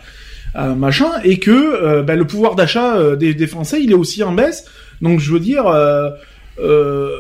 à, 0.54 0.68
machin, 0.76 1.10
et 1.24 1.40
que 1.40 1.50
euh, 1.50 2.02
ben, 2.04 2.16
le 2.16 2.24
pouvoir 2.24 2.54
d'achat 2.54 2.96
euh, 2.96 3.16
des, 3.16 3.46
Français, 3.48 3.82
il 3.82 3.90
est 3.90 3.96
aussi 3.96 4.22
en 4.22 4.32
baisse. 4.32 4.64
Donc, 5.00 5.18
je 5.18 5.32
veux 5.32 5.40
dire, 5.40 5.64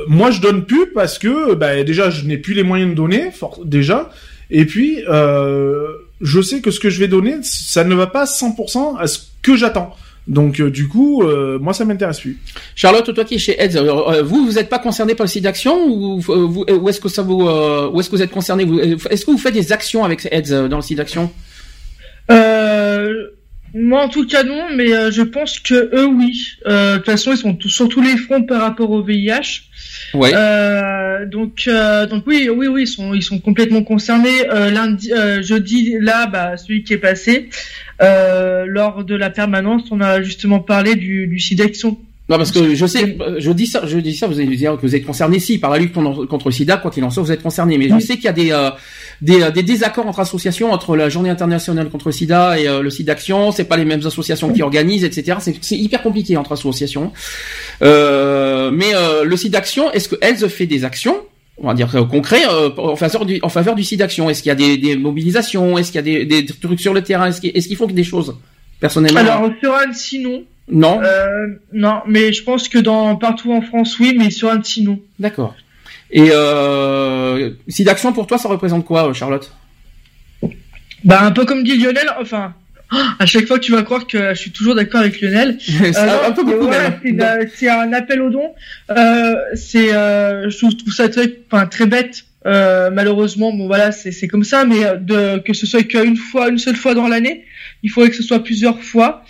moi, 0.06 0.30
je 0.30 0.40
donne 0.40 0.64
plus 0.64 0.92
parce 0.94 1.18
que 1.18 1.54
ben, 1.54 1.84
déjà, 1.84 2.08
je 2.10 2.24
n'ai 2.24 2.38
plus 2.38 2.54
les 2.54 2.62
moyens 2.62 2.90
de 2.90 2.94
donner, 2.94 3.30
déjà. 3.64 4.10
Et 4.48 4.64
puis, 4.64 5.00
je 5.08 6.40
sais 6.40 6.60
que 6.60 6.70
ce 6.70 6.78
que 6.78 6.88
je 6.88 7.00
vais 7.00 7.08
donner, 7.08 7.38
ça 7.42 7.82
ne 7.82 7.96
va 7.96 8.06
pas 8.06 8.26
100% 8.26 8.96
à 9.00 9.08
ce 9.08 9.18
que 9.42 9.56
j'attends. 9.56 9.96
Donc, 10.28 10.60
euh, 10.60 10.70
du 10.70 10.86
coup, 10.86 11.22
euh, 11.22 11.58
moi, 11.58 11.72
ça 11.72 11.84
m'intéresse 11.84 12.20
plus. 12.20 12.38
Charlotte, 12.76 13.12
toi 13.12 13.24
qui 13.24 13.34
es 13.34 13.38
chez 13.38 13.60
AIDS, 13.60 13.76
euh, 13.76 13.88
euh, 13.88 14.22
vous, 14.22 14.46
vous 14.46 14.52
n'êtes 14.52 14.68
pas 14.68 14.78
concerné 14.78 15.14
par 15.14 15.24
le 15.26 15.28
site 15.28 15.42
d'action 15.42 15.86
ou, 15.86 16.20
vous, 16.20 16.64
euh, 16.68 16.76
ou 16.76 16.88
est-ce 16.88 17.00
que 17.00 17.08
ça 17.08 17.22
vous, 17.22 17.48
euh, 17.48 17.90
ou 17.90 18.00
est-ce 18.00 18.08
que 18.08 18.16
vous 18.16 18.22
êtes 18.22 18.30
concerné? 18.30 18.64
Est-ce 19.10 19.26
que 19.26 19.30
vous 19.32 19.38
faites 19.38 19.54
des 19.54 19.72
actions 19.72 20.04
avec 20.04 20.28
AIDS 20.30 20.52
euh, 20.52 20.68
dans 20.68 20.76
le 20.76 20.82
site 20.82 20.98
d'action? 20.98 21.32
Euh, 22.30 23.12
moi, 23.74 24.02
en 24.02 24.08
tout 24.08 24.26
cas, 24.26 24.42
non, 24.42 24.66
mais 24.76 24.94
euh, 24.94 25.10
je 25.10 25.22
pense 25.22 25.58
que 25.58 25.74
eux, 25.74 26.06
oui. 26.06 26.46
Euh, 26.66 26.92
De 26.92 26.96
toute 26.98 27.06
façon, 27.06 27.32
ils 27.32 27.38
sont 27.38 27.58
sur 27.66 27.88
tous 27.88 28.02
les 28.02 28.16
fronts 28.16 28.42
par 28.42 28.60
rapport 28.60 28.90
au 28.90 29.02
VIH. 29.02 29.62
Ouais. 30.14 30.32
Euh, 30.34 31.24
donc, 31.24 31.64
euh, 31.66 32.06
donc 32.06 32.24
oui, 32.26 32.50
oui, 32.54 32.66
oui, 32.66 32.82
ils 32.82 32.86
sont, 32.86 33.14
ils 33.14 33.22
sont 33.22 33.38
complètement 33.38 33.82
concernés. 33.82 34.48
Euh, 34.50 34.70
lundi, 34.70 35.10
euh, 35.12 35.42
jeudi, 35.42 35.96
là, 35.98 36.26
bah, 36.26 36.58
celui 36.58 36.84
qui 36.84 36.92
est 36.92 36.98
passé, 36.98 37.48
euh, 38.02 38.64
lors 38.66 39.04
de 39.04 39.14
la 39.14 39.30
permanence, 39.30 39.82
on 39.90 40.00
a 40.00 40.22
justement 40.22 40.60
parlé 40.60 40.94
du, 40.94 41.26
du 41.26 41.38
site 41.38 41.58
d'action. 41.58 41.98
Non, 42.28 42.38
parce 42.38 42.52
que 42.52 42.74
je 42.74 42.86
sais, 42.86 43.18
je 43.38 43.50
dis 43.50 43.66
ça, 43.66 43.82
je 43.84 43.98
dis 43.98 44.14
ça, 44.14 44.28
vous 44.28 44.38
allez 44.38 44.56
dire 44.56 44.76
que 44.76 44.82
vous 44.82 44.94
êtes 44.94 45.04
concerné, 45.04 45.40
si, 45.40 45.58
par 45.58 45.70
la 45.70 45.78
lutte 45.78 45.92
contre, 45.92 46.46
le 46.46 46.52
sida, 46.52 46.76
quand 46.76 46.96
il 46.96 47.02
en 47.02 47.10
soit, 47.10 47.22
vous 47.22 47.32
êtes 47.32 47.42
concerné. 47.42 47.78
Mais 47.78 47.88
je 47.88 47.98
sais 47.98 48.14
qu'il 48.14 48.24
y 48.24 48.28
a 48.28 48.32
des, 48.32 48.52
euh, 48.52 48.70
des, 49.20 49.42
euh, 49.42 49.50
des 49.50 49.64
désaccords 49.64 50.06
entre 50.06 50.20
associations, 50.20 50.72
entre 50.72 50.96
la 50.96 51.08
Journée 51.08 51.30
internationale 51.30 51.90
contre 51.90 52.08
le 52.08 52.12
sida 52.12 52.58
et 52.60 52.68
euh, 52.68 52.80
le 52.80 52.90
site 52.90 53.06
d'action. 53.06 53.50
C'est 53.50 53.64
pas 53.64 53.76
les 53.76 53.84
mêmes 53.84 54.06
associations 54.06 54.52
qui 54.52 54.62
organisent, 54.62 55.04
etc. 55.04 55.38
C'est, 55.40 55.76
hyper 55.76 56.02
compliqué 56.02 56.36
entre 56.36 56.52
associations. 56.52 57.12
Euh, 57.82 58.70
mais 58.70 58.94
euh, 58.94 59.24
le 59.24 59.36
site 59.36 59.52
d'action, 59.52 59.90
est-ce 59.92 60.08
que 60.08 60.16
elles 60.22 60.48
fait 60.48 60.66
des 60.66 60.84
actions 60.84 61.16
on 61.58 61.66
va 61.68 61.74
dire 61.74 61.94
euh, 61.94 62.04
concret 62.04 62.42
euh, 62.48 62.70
en 62.76 62.96
faveur 62.96 63.26
du 63.26 63.38
en 63.42 63.48
faveur 63.48 63.74
du 63.74 63.84
site 63.84 63.98
d'action 63.98 64.30
Est-ce 64.30 64.42
qu'il 64.42 64.48
y 64.48 64.52
a 64.52 64.56
des, 64.56 64.76
des 64.76 64.96
mobilisations? 64.96 65.78
Est-ce 65.78 65.92
qu'il 65.92 65.96
y 65.96 66.20
a 66.20 66.24
des, 66.24 66.24
des 66.24 66.46
trucs 66.46 66.80
sur 66.80 66.94
le 66.94 67.02
terrain? 67.02 67.26
Est-ce 67.26 67.40
qu'ils, 67.40 67.76
font 67.76 67.86
des 67.86 68.04
choses 68.04 68.36
personnellement? 68.80 69.20
Alors, 69.20 69.50
sur 69.60 69.74
Annecy, 69.74 70.20
non. 70.20 70.44
Non. 70.68 71.00
Euh, 71.02 71.48
non, 71.72 72.00
mais 72.06 72.32
je 72.32 72.42
pense 72.42 72.68
que 72.68 72.78
dans 72.78 73.16
partout 73.16 73.52
en 73.52 73.60
France, 73.60 73.98
oui, 73.98 74.14
mais 74.18 74.30
sur 74.30 74.48
Annecy, 74.48 74.82
non. 74.82 74.98
D'accord. 75.18 75.54
Et 76.10 76.28
euh, 76.30 77.50
site 77.68 77.86
d'action 77.86 78.12
pour 78.12 78.26
toi, 78.26 78.38
ça 78.38 78.48
représente 78.48 78.84
quoi, 78.84 79.12
Charlotte? 79.12 79.52
Bah, 81.04 81.22
un 81.22 81.32
peu 81.32 81.44
comme 81.44 81.64
dit 81.64 81.76
Lionel, 81.76 82.06
enfin, 82.20 82.54
à 83.18 83.26
chaque 83.26 83.46
fois, 83.46 83.58
tu 83.58 83.72
vas 83.72 83.82
croire 83.82 84.06
que 84.06 84.34
je 84.34 84.38
suis 84.38 84.50
toujours 84.50 84.74
d'accord 84.74 85.00
avec 85.00 85.20
Lionel. 85.20 85.58
C'est 85.60 85.96
Euh, 85.96 86.06
non, 86.06 86.12
un 86.26 86.32
peu 86.32 86.44
beaucoup 86.44 86.66
voilà, 86.66 86.98
même. 87.02 87.48
c'est 87.54 87.68
un 87.68 87.92
appel 87.92 88.20
au 88.22 88.30
don. 88.30 88.50
Euh, 88.90 89.34
c'est, 89.54 89.94
euh, 89.94 90.50
je 90.50 90.58
trouve, 90.58 90.92
ça 90.92 91.08
très, 91.08 91.32
enfin, 91.50 91.66
très 91.66 91.86
bête. 91.86 92.24
Malheureusement, 92.44 93.52
bon 93.52 93.66
voilà, 93.66 93.92
c'est 93.92 94.28
comme 94.28 94.44
ça, 94.44 94.64
mais 94.64 94.80
de 95.00 95.38
que 95.38 95.52
ce 95.52 95.66
soit 95.66 95.84
qu'une 95.84 96.16
fois, 96.16 96.48
une 96.48 96.58
seule 96.58 96.76
fois 96.76 96.94
dans 96.94 97.08
l'année, 97.08 97.44
il 97.82 97.90
faudrait 97.90 98.10
que 98.10 98.16
ce 98.16 98.22
soit 98.22 98.42
plusieurs 98.42 98.82
fois. 98.82 99.24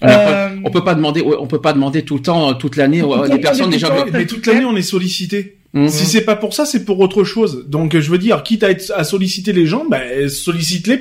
Alors, 0.00 0.20
Euh, 0.28 0.48
on 0.64 0.70
peut 0.70 0.84
pas 0.84 0.94
demander, 0.94 1.22
on 1.22 1.46
peut 1.46 1.60
pas 1.60 1.72
demander 1.72 2.02
tout 2.02 2.16
le 2.16 2.22
temps, 2.22 2.54
toute 2.54 2.76
l'année, 2.76 3.02
des 3.30 3.38
personnes 3.38 3.70
déjà. 3.70 3.88
temps. 3.88 4.06
Mais, 4.12 4.26
toute 4.26 4.46
l'année, 4.46 4.64
on 4.64 4.76
est 4.76 4.82
sollicité. 4.82 5.56
Mhm. 5.74 5.88
Si 5.88 6.06
c'est 6.06 6.22
pas 6.22 6.36
pour 6.36 6.54
ça, 6.54 6.64
c'est 6.64 6.84
pour 6.84 6.98
autre 7.00 7.24
chose. 7.24 7.66
Donc, 7.68 7.98
je 7.98 8.10
veux 8.10 8.18
dire, 8.18 8.42
quitte 8.42 8.62
à, 8.62 8.70
être, 8.70 8.92
à 8.94 9.04
solliciter 9.04 9.52
les 9.52 9.66
gens, 9.66 9.84
ben, 9.88 10.28
sollicite-les 10.28 11.00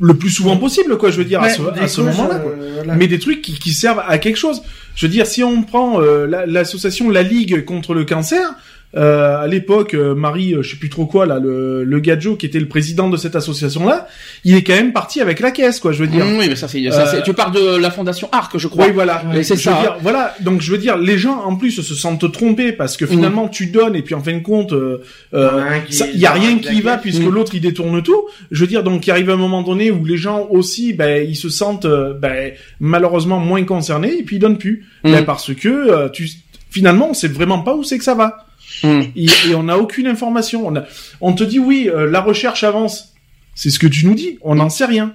le 0.00 0.14
plus 0.14 0.30
souvent 0.30 0.56
possible, 0.56 0.98
quoi. 0.98 1.10
Je 1.10 1.18
veux 1.18 1.24
dire, 1.24 1.40
à 1.40 1.50
ce, 1.50 1.62
à 1.80 1.88
ce 1.88 2.00
moment-là. 2.00 2.34
euh, 2.46 2.70
voilà. 2.74 2.94
Mais 2.94 3.06
des 3.06 3.18
trucs 3.18 3.42
qui, 3.42 3.58
qui 3.58 3.72
servent 3.72 4.02
à 4.06 4.18
quelque 4.18 4.36
chose. 4.36 4.62
Je 4.96 5.06
veux 5.06 5.12
dire, 5.12 5.26
si 5.26 5.42
on 5.44 5.62
prend 5.62 6.00
euh, 6.00 6.26
la- 6.26 6.46
l'association 6.46 7.10
La 7.10 7.22
Ligue 7.22 7.64
contre 7.64 7.94
le 7.94 8.04
cancer, 8.04 8.54
euh, 8.96 9.38
à 9.42 9.46
l'époque, 9.46 9.94
euh, 9.94 10.14
Marie, 10.14 10.54
euh, 10.54 10.62
je 10.62 10.70
sais 10.70 10.76
plus 10.76 10.88
trop 10.90 11.06
quoi, 11.06 11.26
là, 11.26 11.38
le, 11.38 11.82
le 11.84 12.00
gadjo 12.00 12.36
qui 12.36 12.46
était 12.46 12.60
le 12.60 12.68
président 12.68 13.08
de 13.08 13.16
cette 13.16 13.34
association-là, 13.36 14.06
il 14.44 14.54
est 14.54 14.62
quand 14.62 14.74
même 14.74 14.92
parti 14.92 15.20
avec 15.20 15.40
la 15.40 15.50
caisse, 15.50 15.80
quoi. 15.80 15.92
Je 15.92 15.98
veux 16.04 16.06
dire. 16.08 16.24
Mhm, 16.24 16.38
oui, 16.38 16.46
mais 16.48 16.56
ça 16.56 16.68
c'est, 16.68 16.82
ça, 16.90 17.06
c'est- 17.06 17.16
Euh, 17.18 17.22
tu 17.22 17.32
parles 17.34 17.54
de 17.54 17.76
la 17.76 17.90
fondation 17.90 18.28
Arc, 18.32 18.56
je 18.58 18.68
crois. 18.68 18.86
Oui, 18.86 18.92
voilà. 18.92 19.22
C'est 19.42 19.56
Je 19.56 19.62
ça, 19.62 19.72
veux 19.74 19.80
dire, 19.80 19.96
voilà. 20.02 20.34
Donc, 20.40 20.60
je 20.60 20.70
veux 20.70 20.78
dire, 20.78 20.96
les 20.96 21.18
gens, 21.18 21.42
en 21.44 21.56
plus, 21.56 21.70
se 21.82 21.94
sentent 21.94 22.30
trompés 22.32 22.72
parce 22.72 22.96
que 22.96 23.06
finalement, 23.06 23.48
tu 23.48 23.66
donnes 23.66 23.96
et 23.96 24.02
puis 24.02 24.14
en 24.14 24.20
fin 24.22 24.34
de 24.34 24.42
compte, 24.42 24.72
euh, 24.72 25.02
euh, 25.34 25.60
Il 25.88 25.94
y 25.96 26.02
a 26.02 26.06
qui 26.06 26.18
y 26.18 26.26
rien 26.46 26.58
qui 26.58 26.74
la 26.82 26.92
va 26.92 26.96
puisque 26.98 27.22
Mm. 27.22 27.30
l'autre 27.30 27.54
il 27.54 27.60
détourne 27.60 28.02
tout. 28.02 28.22
Je 28.50 28.60
veux 28.60 28.66
dire, 28.66 28.82
donc 28.84 29.06
il 29.06 29.10
arrive 29.10 29.30
un 29.30 29.36
moment 29.36 29.62
donné 29.62 29.90
où 29.90 30.04
les 30.04 30.16
gens 30.16 30.46
aussi, 30.50 30.92
ben, 30.92 31.26
ils 31.28 31.36
se 31.36 31.48
sentent, 31.48 31.86
ben, 32.20 32.52
malheureusement 32.80 33.38
moins 33.40 33.64
concernés 33.64 34.18
et 34.18 34.22
puis 34.22 34.36
ils 34.36 34.38
donnent 34.40 34.58
plus. 34.58 34.84
Ben, 35.02 35.24
parce 35.24 35.52
que 35.54 35.68
euh, 35.68 36.08
tu, 36.08 36.28
finalement, 36.70 37.10
on 37.10 37.14
sait 37.14 37.28
vraiment 37.28 37.58
pas 37.60 37.74
où 37.74 37.82
c'est 37.84 37.98
que 37.98 38.04
ça 38.04 38.14
va. 38.14 38.46
Mhm. 38.82 39.12
Et, 39.16 39.26
et 39.50 39.54
on 39.54 39.64
n'a 39.64 39.78
aucune 39.78 40.06
information. 40.06 40.66
On, 40.66 40.74
a- 40.76 40.84
on 41.20 41.32
te 41.32 41.44
dit 41.44 41.58
oui, 41.58 41.88
euh, 41.94 42.10
la 42.10 42.20
recherche 42.20 42.64
avance. 42.64 43.12
C'est 43.54 43.70
ce 43.70 43.78
que 43.78 43.86
tu 43.86 44.06
nous 44.06 44.14
dis. 44.14 44.38
On 44.42 44.56
n'en 44.56 44.68
sait 44.70 44.84
rien. 44.86 45.14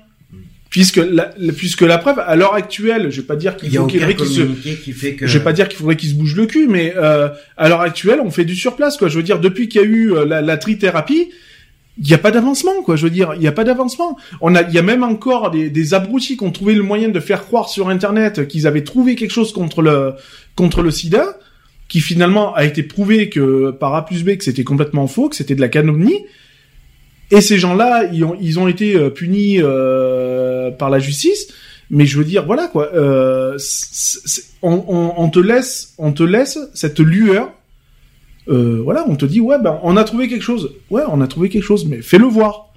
Puisque 0.70 0.98
la, 0.98 1.34
la- 1.38 1.52
puisque 1.54 1.82
la 1.82 1.98
preuve, 1.98 2.20
à 2.20 2.36
l'heure 2.36 2.54
actuelle, 2.54 3.10
je 3.10 3.22
vais 3.22 3.28
pas 3.28 3.36
dire 3.36 3.58
qu'il 3.58 3.70
faut 3.76 3.88
qu'il 3.88 4.00
qu'il 4.16 4.28
se, 4.28 4.42
communiqué 4.42 4.76
qui 4.76 4.94
fait 4.94 5.16
que. 5.16 5.26
je 5.26 5.38
vais 5.40 5.44
pas 5.44 5.52
dire 5.52 5.68
qu'il 5.68 5.80
faudrait 5.80 5.96
qu'il 5.96 6.10
se 6.10 6.14
bouge 6.14 6.36
le 6.36 6.46
cul, 6.46 6.68
mais 6.68 6.94
euh, 6.96 7.28
à 7.58 7.70
l'heure 7.70 7.82
actuelle, 7.82 8.20
on 8.24 8.30
fait 8.30 8.46
du 8.46 8.56
surplace, 8.56 8.96
quoi. 8.96 9.10
Je 9.10 9.18
veux 9.18 9.24
dire, 9.24 9.40
depuis 9.40 9.68
qu'il 9.68 9.82
y 9.82 9.84
a 9.84 9.88
eu 9.88 10.14
euh, 10.14 10.26
la, 10.26 10.42
la 10.42 10.58
trithérapie, 10.58 11.30
il 11.98 12.06
n'y 12.08 12.14
a 12.14 12.20
pas 12.20 12.30
d'avancement, 12.30 12.84
quoi. 12.84 12.96
Je 12.98 13.04
veux 13.04 13.10
dire, 13.10 13.32
il 13.34 13.40
n'y 13.42 13.48
a 13.48 13.52
pas 13.52 13.64
d'avancement. 13.64 14.16
On 14.42 14.54
a, 14.54 14.62
il 14.62 14.72
y 14.74 14.78
a 14.78 14.84
même 14.84 15.04
encore 15.04 15.50
des, 15.50 15.72
des 15.72 15.94
abrutis 15.96 16.38
qui 16.38 16.44
ont 16.44 16.52
trouvé 16.52 16.76
le 16.76 16.84
moyen 16.84 17.10
de 17.10 17.20
faire 17.20 17.42
croire 17.46 17.68
sur 17.68 17.90
Internet 17.90 18.48
qu'ils 18.48 18.68
avaient 18.68 18.84
trouvé 18.84 19.16
quelque 19.16 19.32
chose 19.34 19.52
contre 19.52 19.82
le 19.82 20.14
contre 20.56 20.84
le 20.84 20.92
SIDA, 20.92 21.40
qui 21.90 22.00
finalement 22.00 22.54
a 22.54 22.64
été 22.64 22.84
prouvé 22.84 23.30
que 23.30 23.72
par 23.72 23.96
A 23.96 24.06
plus 24.06 24.24
B 24.24 24.38
que 24.38 24.44
c'était 24.44 24.64
complètement 24.64 25.08
faux, 25.08 25.28
que 25.28 25.36
c'était 25.36 25.56
de 25.56 25.62
la 25.62 25.68
calomnie. 25.68 26.24
Et 27.32 27.42
ces 27.42 27.58
gens-là, 27.58 28.10
ils 28.14 28.24
ont, 28.24 28.38
ils 28.40 28.60
ont 28.60 28.68
été 28.68 28.96
euh, 28.96 29.10
punis 29.10 29.58
euh, 29.60 30.72
par 30.72 30.90
la 30.90 31.00
justice. 31.00 31.48
Mais 31.90 32.06
je 32.06 32.18
veux 32.20 32.24
dire, 32.24 32.46
voilà 32.46 32.68
quoi. 32.68 32.94
Euh, 32.94 33.58
on, 34.62 35.30
te 35.30 35.40
laisse, 35.40 35.96
on 35.98 36.12
te 36.12 36.22
laisse 36.22 36.60
cette 36.76 37.00
lueur. 37.00 37.52
Voilà, 38.48 39.06
on 39.08 39.16
te 39.16 39.26
dit 39.26 39.42
ouais, 39.42 39.58
ben 39.60 39.80
on 39.84 39.98
a 39.98 40.04
trouvé 40.04 40.28
quelque 40.28 40.44
chose. 40.44 40.76
Ouais, 40.92 41.02
on 41.08 41.22
a 41.22 41.28
trouvé 41.28 41.50
quelque 41.50 41.64
chose, 41.64 41.86
mais 41.86 42.04
fais-le 42.04 42.26
voir. 42.26 42.72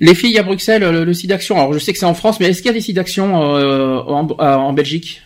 Les 0.00 0.14
filles 0.14 0.38
à 0.38 0.42
Bruxelles, 0.42 0.82
le, 0.82 1.04
le 1.04 1.14
site 1.14 1.28
d'action. 1.28 1.56
Alors 1.56 1.74
je 1.74 1.78
sais 1.78 1.92
que 1.92 1.98
c'est 1.98 2.06
en 2.06 2.14
France, 2.14 2.40
mais 2.40 2.46
est-ce 2.46 2.62
qu'il 2.62 2.66
y 2.66 2.70
a 2.70 2.74
des 2.74 2.80
sites 2.80 2.96
d'action 2.96 3.34
en 3.34 4.72
Belgique? 4.72 5.20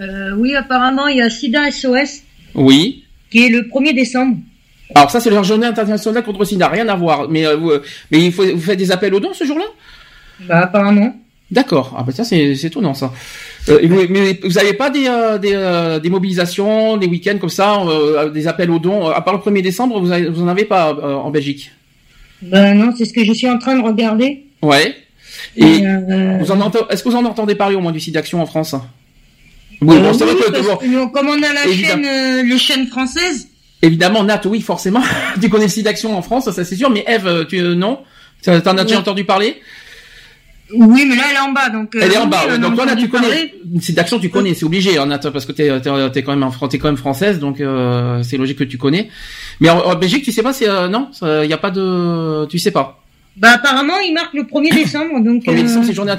Euh, 0.00 0.32
oui, 0.36 0.54
apparemment, 0.54 1.06
il 1.08 1.18
y 1.18 1.22
a 1.22 1.30
SIDA 1.30 1.70
SOS 1.70 2.22
Oui. 2.54 3.04
qui 3.30 3.44
est 3.46 3.48
le 3.48 3.62
1er 3.62 3.94
décembre. 3.94 4.36
Alors 4.94 5.10
ça 5.10 5.18
c'est 5.18 5.30
la 5.30 5.42
journée 5.42 5.66
internationale 5.66 6.22
contre 6.22 6.40
le 6.40 6.44
sida, 6.44 6.68
rien 6.68 6.86
à 6.88 6.94
voir. 6.94 7.28
Mais 7.28 7.46
euh, 7.46 7.56
vous, 7.56 7.72
mais 8.10 8.20
il 8.26 8.32
faut, 8.32 8.44
vous 8.44 8.60
faites 8.60 8.78
des 8.78 8.92
appels 8.92 9.14
aux 9.14 9.20
dons 9.20 9.32
ce 9.32 9.44
jour-là? 9.44 9.64
Bah, 10.46 10.60
apparemment. 10.64 11.16
D'accord. 11.50 11.94
Ah 11.98 12.02
bah 12.02 12.12
ça 12.12 12.22
c'est 12.24 12.52
étonnant 12.52 12.94
ça. 12.94 13.12
Euh, 13.68 13.78
et 13.80 13.86
vous, 13.86 14.02
mais 14.10 14.38
vous 14.44 14.58
avez 14.58 14.74
pas 14.74 14.90
des 14.90 15.06
euh, 15.08 15.38
des, 15.38 15.52
euh, 15.54 15.98
des 16.00 16.10
mobilisations, 16.10 16.96
des 16.96 17.06
week-ends 17.06 17.38
comme 17.40 17.48
ça, 17.50 17.80
euh, 17.82 18.30
des 18.30 18.46
appels 18.46 18.70
aux 18.70 18.78
dons 18.78 19.06
à 19.08 19.20
part 19.22 19.34
le 19.34 19.40
1er 19.40 19.62
décembre, 19.62 19.98
vous, 20.00 20.12
avez, 20.12 20.28
vous 20.28 20.42
en 20.42 20.48
avez 20.48 20.64
pas 20.64 20.90
euh, 20.90 21.14
en 21.14 21.30
Belgique? 21.30 21.70
Ben 22.42 22.74
non, 22.74 22.92
c'est 22.96 23.04
ce 23.06 23.12
que 23.14 23.24
je 23.24 23.32
suis 23.32 23.48
en 23.48 23.58
train 23.58 23.76
de 23.78 23.82
regarder. 23.82 24.44
Ouais. 24.62 24.94
Et 25.56 25.80
Euh, 25.86 26.40
entendez, 26.50 26.78
est-ce 26.90 27.02
que 27.02 27.08
vous 27.08 27.16
en 27.16 27.24
entendez 27.24 27.54
parler 27.54 27.74
au 27.74 27.80
moins 27.80 27.92
du 27.92 28.00
site 28.00 28.14
d'action 28.14 28.40
en 28.42 28.46
France? 28.46 28.74
Oui, 29.80 29.96
euh, 29.96 30.00
bon, 30.00 30.10
oui, 30.12 30.34
parce 30.52 30.78
que 30.78 30.86
nous, 30.86 31.08
comme 31.08 31.28
on 31.28 31.42
a 31.42 31.52
la 31.52 31.66
Évidemment. 31.66 32.02
chaîne, 32.02 32.06
euh, 32.06 32.42
les 32.42 32.58
chaînes 32.58 32.86
françaises, 32.86 33.48
évidemment 33.82 34.24
Nat, 34.24 34.40
oui 34.46 34.60
forcément, 34.60 35.02
tu 35.40 35.48
connais 35.48 35.64
le 35.64 35.70
site 35.70 35.84
d'action 35.84 36.16
en 36.16 36.22
France, 36.22 36.44
ça 36.50 36.64
c'est 36.64 36.76
sûr. 36.76 36.90
Mais 36.90 37.04
Eve, 37.06 37.46
tu 37.48 37.58
euh, 37.58 37.74
non? 37.74 38.00
T'en 38.42 38.76
as 38.76 38.84
déjà 38.84 38.98
entendu 38.98 39.24
parler? 39.24 39.60
Oui, 40.74 41.04
mais 41.06 41.14
là, 41.16 41.24
elle 41.30 41.36
est 41.36 41.40
en 41.40 41.52
bas, 41.52 41.68
donc. 41.68 41.94
euh, 41.94 42.00
Elle 42.02 42.12
est 42.12 42.16
en 42.16 42.26
bas. 42.26 42.56
Donc 42.58 42.74
voilà, 42.74 42.92
entendu 42.92 43.04
tu 43.06 43.10
connais. 43.10 43.54
C'est 43.80 43.92
d'action, 43.92 44.18
tu 44.18 44.30
connais, 44.30 44.54
c'est 44.54 44.64
obligé. 44.64 44.98
Attend 44.98 45.30
parce 45.30 45.44
que 45.46 45.52
t'es 45.52 45.68
t'es 45.80 45.90
t'es 46.10 46.22
quand 46.22 46.34
même 46.34 46.42
en- 46.42 46.68
t'es 46.68 46.78
quand 46.78 46.88
même 46.88 46.96
française, 46.96 47.38
donc 47.38 47.60
euh, 47.60 48.22
c'est 48.22 48.36
logique 48.38 48.58
que 48.58 48.64
tu 48.64 48.78
connais. 48.78 49.08
Mais 49.60 49.68
en, 49.70 49.78
en 49.80 49.94
Belgique, 49.94 50.24
tu 50.24 50.32
sais 50.32 50.42
pas, 50.42 50.52
c'est 50.54 50.68
euh, 50.68 50.88
non, 50.88 51.10
il 51.22 51.48
y 51.48 51.52
a 51.52 51.58
pas 51.58 51.70
de, 51.70 52.46
tu 52.46 52.58
sais 52.58 52.70
pas. 52.70 53.03
Bah, 53.36 53.52
apparemment, 53.54 53.98
il 53.98 54.14
marque 54.14 54.34
le 54.34 54.42
1er 54.42 54.72
décembre, 54.74 55.20
donc. 55.20 55.44
Premier 55.44 55.60
euh, 55.60 55.62
décembre, 55.64 55.86
c'est 55.86 55.92
journée 55.94 56.12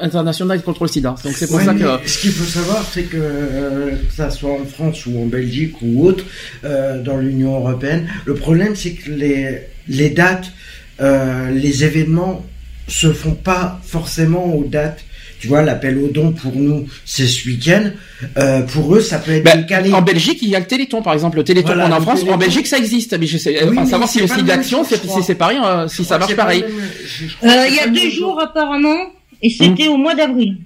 internationale 0.00 0.62
contre 0.62 0.84
le 0.84 0.88
SIDA. 0.88 1.14
Donc 1.22 1.34
c'est 1.34 1.46
pour 1.46 1.56
Ouais, 1.56 1.64
ça 1.64 1.74
que. 1.74 2.08
Ce 2.08 2.18
qu'il 2.18 2.32
faut 2.32 2.44
savoir, 2.44 2.82
c'est 2.90 3.02
que, 3.02 3.16
euh, 3.20 3.90
que 3.90 4.12
ça 4.14 4.30
soit 4.30 4.52
en 4.52 4.64
France 4.64 5.04
ou 5.06 5.18
en 5.20 5.26
Belgique 5.26 5.74
ou 5.82 6.06
autre, 6.06 6.24
euh, 6.64 7.02
dans 7.02 7.18
l'Union 7.18 7.54
européenne, 7.56 8.08
le 8.24 8.34
problème, 8.34 8.74
c'est 8.74 8.92
que 8.92 9.10
les, 9.10 9.58
les 9.88 10.10
dates, 10.10 10.52
euh, 11.00 11.50
les 11.50 11.84
événements 11.84 12.44
se 12.88 13.12
font 13.12 13.34
pas 13.34 13.80
forcément 13.84 14.54
aux 14.54 14.64
dates. 14.64 15.04
Tu 15.44 15.48
vois, 15.50 15.60
l'appel 15.60 15.98
aux 15.98 16.08
dons 16.08 16.32
pour 16.32 16.56
nous, 16.56 16.86
c'est 17.04 17.26
ce 17.26 17.46
week-end. 17.46 17.90
Euh, 18.38 18.62
pour 18.62 18.94
eux, 18.96 19.00
ça 19.02 19.18
peut 19.18 19.32
être 19.32 19.44
Ben, 19.44 19.58
décalé. 19.60 19.92
en 19.92 20.00
Belgique, 20.00 20.38
il 20.40 20.48
y 20.48 20.56
a 20.56 20.58
le 20.58 20.64
Téléthon, 20.64 21.02
par 21.02 21.12
exemple. 21.12 21.36
Le 21.36 21.44
Téléthon 21.44 21.66
Voilà, 21.66 21.84
qu'on 21.84 21.92
a 21.92 21.98
en 21.98 22.00
France, 22.00 22.24
en. 22.26 22.38
Belgique, 22.38 22.66
ça 22.66 22.78
existe. 22.78 23.14
Mais 23.20 23.26
je 23.26 23.36
sais, 23.36 23.62
Oui, 23.62 23.76
à 23.76 23.82
mais 23.82 23.86
savoir 23.86 24.08
si 24.08 24.20
le 24.20 24.26
site 24.26 24.46
d'action, 24.46 24.84
c'est 24.84 25.34
pareil, 25.34 25.58
euh, 25.62 25.86
si 25.86 26.02
ça 26.02 26.16
marche 26.18 26.34
pareil. 26.34 26.64
euh, 26.64 27.66
Il 27.68 27.74
y 27.74 27.78
a 27.78 27.88
deux 27.88 28.08
jours, 28.08 28.40
apparemment, 28.40 28.96
et 29.42 29.50
c'était 29.50 29.88
au 29.88 29.98
mois 29.98 30.14
d'avril. 30.14 30.56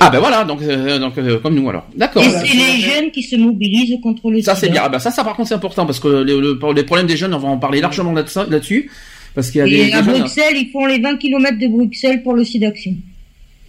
Ah 0.00 0.10
ben 0.10 0.20
voilà, 0.20 0.44
donc 0.44 0.62
euh, 0.62 1.00
donc 1.00 1.18
euh, 1.18 1.40
comme 1.40 1.56
nous 1.56 1.68
alors. 1.68 1.84
D'accord. 1.96 2.22
Et 2.22 2.28
c'est 2.30 2.54
les 2.56 2.78
jeunes 2.80 3.10
qui 3.10 3.24
se 3.24 3.34
mobilisent 3.34 3.96
contre 4.00 4.30
le 4.30 4.40
Ça 4.42 4.54
c'est 4.54 4.68
bien. 4.68 4.82
Ah 4.84 4.88
ben 4.88 5.00
ça, 5.00 5.10
ça 5.10 5.24
par 5.24 5.34
contre 5.34 5.48
c'est 5.48 5.56
important 5.56 5.86
parce 5.86 5.98
que 5.98 6.06
le, 6.06 6.40
le- 6.40 6.56
pour 6.56 6.72
les 6.72 6.84
problèmes 6.84 7.08
des 7.08 7.16
jeunes, 7.16 7.34
on 7.34 7.38
va 7.40 7.48
en 7.48 7.58
parler 7.58 7.80
largement 7.80 8.12
là-dessus, 8.12 8.92
parce 9.34 9.50
qu'il 9.50 9.58
y 9.58 9.62
a 9.62 9.64
des, 9.64 9.72
Et 9.72 9.86
des 9.86 9.92
à 9.94 10.04
jeunes- 10.04 10.20
Bruxelles, 10.20 10.54
ils 10.54 10.70
font 10.72 10.86
les 10.86 11.00
20 11.00 11.16
km 11.16 11.58
de 11.58 11.66
Bruxelles 11.66 12.22
pour 12.22 12.34
le 12.34 12.44
SIDAction. 12.44 12.94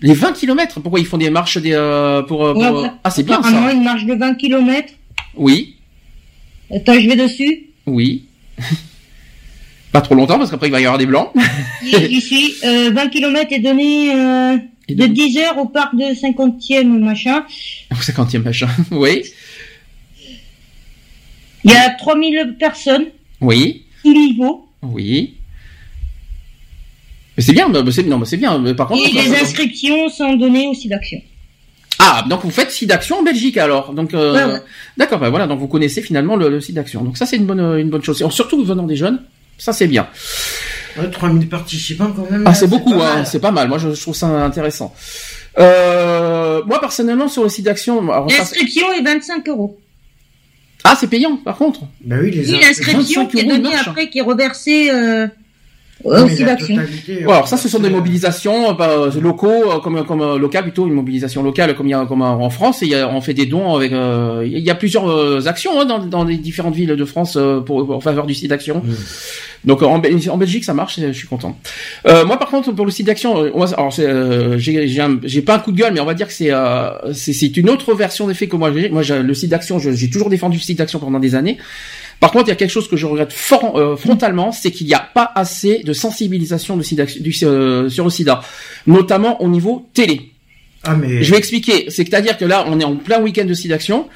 Les 0.01 0.13
20 0.13 0.33
kilomètres 0.33 0.79
Pourquoi 0.79 0.99
ils 0.99 1.05
font 1.05 1.17
des 1.17 1.29
marches 1.29 1.57
des 1.57 1.73
euh, 1.73 2.21
pour, 2.23 2.45
euh, 2.45 2.53
pour, 2.53 2.61
Ouais, 2.61 2.85
euh, 2.87 2.91
Ah 3.03 3.09
c'est 3.11 3.23
bien 3.23 3.41
ça. 3.43 3.71
une 3.73 3.83
marche 3.83 4.05
de 4.05 4.13
20 4.13 4.35
km. 4.35 4.93
Oui, 5.35 5.75
Attends, 6.73 6.99
je 6.99 7.07
vais 7.07 7.15
dessus. 7.15 7.67
oui. 7.85 8.25
Pas 9.91 10.01
trop 10.01 10.13
longtemps 10.13 10.37
parce 10.37 10.51
qu'après 10.51 10.67
il 10.67 10.71
va 10.71 10.79
y 10.79 10.85
avoir 10.85 10.99
des 10.99 11.07
blancs. 11.07 11.31
J'y 11.83 12.21
suis. 12.21 12.53
Euh, 12.63 12.91
20 12.91 13.07
km 13.09 13.51
est 13.51 13.59
donné 13.59 14.13
euh, 14.13 14.57
Et 14.87 14.93
de 14.93 15.05
donc- 15.07 15.13
10 15.15 15.37
heures 15.39 15.57
au 15.57 15.65
parc 15.65 15.95
de 15.95 16.13
50e 16.13 16.99
machin. 16.99 17.43
Au 17.91 17.95
50e 17.95 18.43
machin. 18.43 18.67
Oui, 18.91 19.23
Il 21.63 21.71
y 21.71 21.75
a 21.75 21.89
3000 21.89 22.55
personnes, 22.59 23.05
oui, 23.41 23.83
tout 24.03 24.13
niveau. 24.13 24.67
oui. 24.83 25.33
Mais 27.39 27.45
c'est 27.45 27.53
bien, 27.53 27.69
bah, 27.69 27.81
bah, 27.83 27.91
c'est 27.93 28.03
non, 28.03 28.17
bah, 28.17 28.25
c'est 28.25 28.35
bien. 28.35 28.59
Mais 28.59 28.73
par 28.73 28.87
contre, 28.89 29.01
Et 29.07 29.11
les 29.13 29.33
inscriptions 29.39 30.09
sont 30.09 30.33
données 30.35 30.67
au 30.67 30.73
SIDAction. 30.73 31.21
ah 31.99 32.25
donc 32.29 32.41
vous 32.43 32.51
faites 32.51 32.69
site 32.69 32.89
d'action 32.89 33.19
en 33.19 33.23
Belgique 33.23 33.55
alors. 33.57 33.93
Donc 33.93 34.13
euh, 34.13 34.33
Ouais, 34.33 34.53
ouais. 34.55 34.59
d'accord, 34.97 35.19
bah 35.19 35.29
voilà, 35.29 35.47
donc 35.47 35.57
vous 35.59 35.69
connaissez 35.69 36.01
finalement 36.01 36.35
le, 36.35 36.49
le 36.49 36.59
site 36.59 36.75
d'action. 36.75 37.01
Donc 37.01 37.15
ça 37.17 37.25
c'est 37.25 37.37
une 37.37 37.45
bonne 37.45 37.61
euh, 37.61 37.77
une 37.79 37.89
bonne 37.89 38.03
chose. 38.03 38.21
Et 38.21 38.29
surtout 38.29 38.61
venant 38.65 38.83
des 38.83 38.97
jeunes, 38.97 39.21
ça 39.57 39.71
c'est 39.71 39.87
bien. 39.87 40.09
Ouais, 40.97 41.09
3000 41.09 41.47
participants 41.47 42.11
quand 42.13 42.29
même. 42.29 42.43
Ah, 42.45 42.49
là, 42.49 42.53
c'est 42.55 42.67
beaucoup, 42.67 42.95
hein, 43.01 43.23
c'est 43.23 43.39
pas 43.39 43.51
mal. 43.51 43.69
Moi, 43.69 43.77
je, 43.77 43.93
je 43.93 44.01
trouve 44.01 44.15
ça 44.15 44.27
intéressant. 44.27 44.93
Euh, 45.59 46.61
moi, 46.65 46.79
personnellement, 46.81 47.29
sur 47.29 47.43
le 47.43 47.49
site 47.49 47.63
d'action, 47.65 48.01
L'inscription 48.27 48.91
est 48.93 49.01
25 49.03 49.47
euros. 49.49 49.79
ah, 50.83 50.97
c'est 50.99 51.07
payant, 51.07 51.37
par 51.37 51.57
contre. 51.57 51.81
Bah 52.03 52.17
oui, 52.21 52.31
les 52.31 52.51
Oui, 52.51 52.59
l'inscription 52.61 53.21
25 53.23 53.31
qui 53.31 53.39
est 53.39 53.43
donnée 53.45 53.69
marche. 53.69 53.87
après, 53.87 54.09
qui 54.09 54.17
est 54.19 54.23
reversée 54.23 54.89
euh, 54.91 55.27
Oui, 56.05 56.15
au 56.17 56.23
mais 56.25 56.29
la 56.29 56.35
SIDAction. 56.35 56.75
totalité, 56.75 57.25
Ouais, 57.25 57.33
alors 57.33 57.47
ça, 57.47 57.55
euh, 57.55 57.59
ce 57.59 57.67
sont 57.67 57.79
des 57.79 57.85
c'est- 57.89 57.89
mobilisations 57.93 58.69
euh, 58.69 58.73
bah, 58.73 58.89
locaux, 59.21 59.49
euh, 59.49 59.79
comme 59.79 60.05
comme 60.05 60.21
euh, 60.21 60.37
local 60.37 60.63
plutôt, 60.63 60.87
une 60.87 60.93
mobilisation 60.93 61.43
locale, 61.43 61.75
comme 61.75 61.87
il 61.87 61.91
y 61.91 61.93
a 61.93 62.05
comme 62.05 62.21
en 62.21 62.49
France. 62.49 62.81
Et 62.83 62.85
il 62.85 62.91
y 62.91 62.95
a, 62.95 63.09
on 63.09 63.19
fait 63.21 63.33
des 63.33 63.45
dons 63.45 63.75
avec. 63.75 63.91
euh, 63.91 64.43
il 64.45 64.59
y 64.59 64.69
a 64.69 64.75
plusieurs 64.75 65.09
euh, 65.09 65.45
actions 65.45 65.79
hein, 65.79 65.85
dans, 65.85 65.99
dans 65.99 66.23
les 66.23 66.37
différentes 66.37 66.75
villes 66.75 66.95
de 66.95 67.05
France 67.05 67.35
euh, 67.37 67.59
pour 67.59 67.89
en 67.91 67.99
faveur 67.99 68.25
du 68.25 68.33
site 68.33 68.49
d'action. 68.49 68.81
Donc 69.65 69.81
en, 69.83 69.95
en 70.01 70.37
Belgique, 70.37 70.63
ça 70.63 70.73
marche. 70.73 70.99
Je 71.01 71.11
suis 71.11 71.27
content. 71.27 71.57
Euh, 72.07 72.23
moi, 72.25 72.39
par 72.39 72.49
contre, 72.49 72.71
pour 72.71 72.85
le 72.85 72.91
site 72.91 73.07
d'action, 73.07 73.43
euh, 73.43 73.51
alors 73.77 73.91
c'est, 73.93 74.05
euh, 74.07 74.57
j'ai 74.57 74.87
j'ai 74.87 75.01
un- 75.01 75.19
j'ai 75.23 75.41
pas 75.41 75.55
un 75.55 75.59
coup 75.59 75.73
de 75.73 75.77
gueule, 75.77 75.93
mais 75.93 75.99
on 75.99 76.05
va 76.05 76.13
dire 76.13 76.27
que 76.27 76.33
c'est 76.33 76.51
euh, 76.53 77.11
c'est 77.13 77.33
c'est 77.33 77.57
une 77.57 77.69
autre 77.69 77.93
version 77.93 78.25
des 78.27 78.33
faits 78.33 78.47
que 78.47 78.55
moi 78.55 78.71
j'ai. 78.73 78.87
Moi, 78.89 79.01
j'ai- 79.01 79.21
le 79.21 79.33
site 79.33 79.49
d'action, 79.49 79.79
j'ai 79.79 80.09
toujours 80.09 80.29
défendu 80.29 80.55
le 80.57 80.63
site 80.63 80.77
d'action 80.77 80.99
pendant 80.99 81.19
des 81.19 81.35
années. 81.35 81.57
Par 82.19 82.31
contre, 82.31 82.47
il 82.47 82.49
y 82.49 82.51
a 82.51 82.55
quelque 82.55 82.71
chose 82.71 82.89
que 82.89 82.97
je 82.97 83.05
regrette 83.05 83.31
fort, 83.31 83.77
euh, 83.77 83.95
frontalement, 83.95 84.51
c'est 84.51 84.71
qu'il 84.71 84.87
n'y 84.87 84.93
a 84.93 84.99
pas 84.99 85.31
assez 85.35 85.83
de 85.83 85.93
sensibilisation 85.93 86.75
de 86.75 86.83
sida, 86.83 87.05
du, 87.05 87.33
euh, 87.43 87.89
sur 87.89 88.03
le 88.03 88.09
sida, 88.09 88.41
notamment 88.87 89.41
au 89.41 89.47
niveau 89.47 89.87
télé. 89.93 90.31
Ah, 90.83 90.95
mais. 90.95 91.23
Je 91.23 91.31
vais 91.31 91.37
expliquer. 91.37 91.89
C'est-à-dire 91.89 92.37
que 92.37 92.45
là, 92.45 92.65
on 92.67 92.79
est 92.79 92.83
en 92.83 92.95
plein 92.95 93.21
week-end 93.21 93.45
de 93.45 93.53
sida 93.53 93.75
action. 93.75 94.07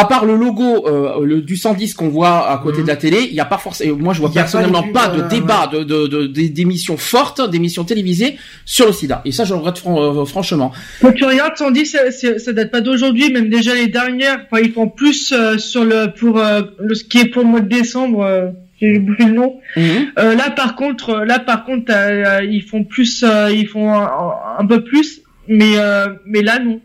À 0.00 0.04
part 0.04 0.24
le 0.24 0.36
logo 0.36 0.86
euh, 0.86 1.24
le, 1.24 1.40
du 1.42 1.56
110 1.56 1.94
qu'on 1.94 2.08
voit 2.08 2.48
à 2.50 2.58
côté 2.58 2.78
Mhm. 2.78 2.82
de 2.84 2.88
la 2.88 2.96
télé, 2.96 3.18
il 3.28 3.32
n'y 3.32 3.40
a 3.40 3.44
pas 3.44 3.58
forcément. 3.58 3.96
Moi, 3.96 4.14
je 4.14 4.20
vois 4.20 4.32
personnellement 4.32 4.82
pas 4.84 5.08
pas, 5.08 5.08
du 5.08 5.16
tout, 5.16 5.22
de 5.22 5.24
euh, 5.26 5.28
débat, 5.28 5.66
de 5.72 5.82
de- 5.82 6.06
de- 6.06 6.26
de- 6.26 6.46
d'émissions 6.48 6.96
fortes, 6.96 7.40
d'émissions 7.50 7.84
télévisées 7.84 8.36
sur 8.64 8.86
le 8.86 8.92
sida. 8.92 9.22
Et 9.24 9.32
ça, 9.32 9.44
je 9.44 9.50
le 9.54 9.56
regrette 9.58 9.78
fran- 9.78 10.00
euh, 10.00 10.24
franchement. 10.24 10.72
Quand 11.00 11.12
tu 11.12 11.24
regardes, 11.24 11.54
on 11.60 11.70
dit 11.72 11.86
ça, 11.86 12.10
c'est- 12.12 12.38
ça 12.38 12.52
date 12.52 12.70
pas 12.70 12.80
d'aujourd'hui, 12.80 13.32
même 13.32 13.48
déjà 13.48 13.74
les 13.74 13.88
dernières. 13.88 14.38
Enfin, 14.50 14.62
ils 14.62 14.72
font 14.72 14.88
plus 14.88 15.32
euh, 15.32 15.58
sur 15.58 15.84
le 15.84 16.12
pour 16.18 16.38
euh, 16.38 16.62
le 16.78 16.94
ce 16.94 17.04
qui 17.04 17.18
est 17.18 17.26
pour 17.26 17.42
le 17.42 17.48
mois 17.48 17.60
de 17.60 17.68
décembre. 17.68 18.22
euh, 18.22 18.48
J'ai 18.80 19.00
bouffé 19.00 19.24
le 19.24 19.32
nom. 19.32 19.56
Mhm. 19.76 19.82
Euh, 20.20 20.34
là, 20.36 20.50
par 20.50 20.76
contre, 20.76 21.10
euh, 21.10 21.24
là, 21.24 21.40
par 21.40 21.64
contre, 21.64 21.90
euh, 21.90 22.44
ils 22.44 22.62
font 22.62 22.84
plus, 22.84 23.24
euh, 23.24 23.50
ils 23.52 23.66
font 23.66 23.92
un, 23.92 24.08
un 24.60 24.66
peu 24.66 24.84
plus, 24.84 25.20
mais 25.48 25.72
euh, 25.78 26.06
mais 26.26 26.42
là 26.42 26.60
non. 26.60 26.78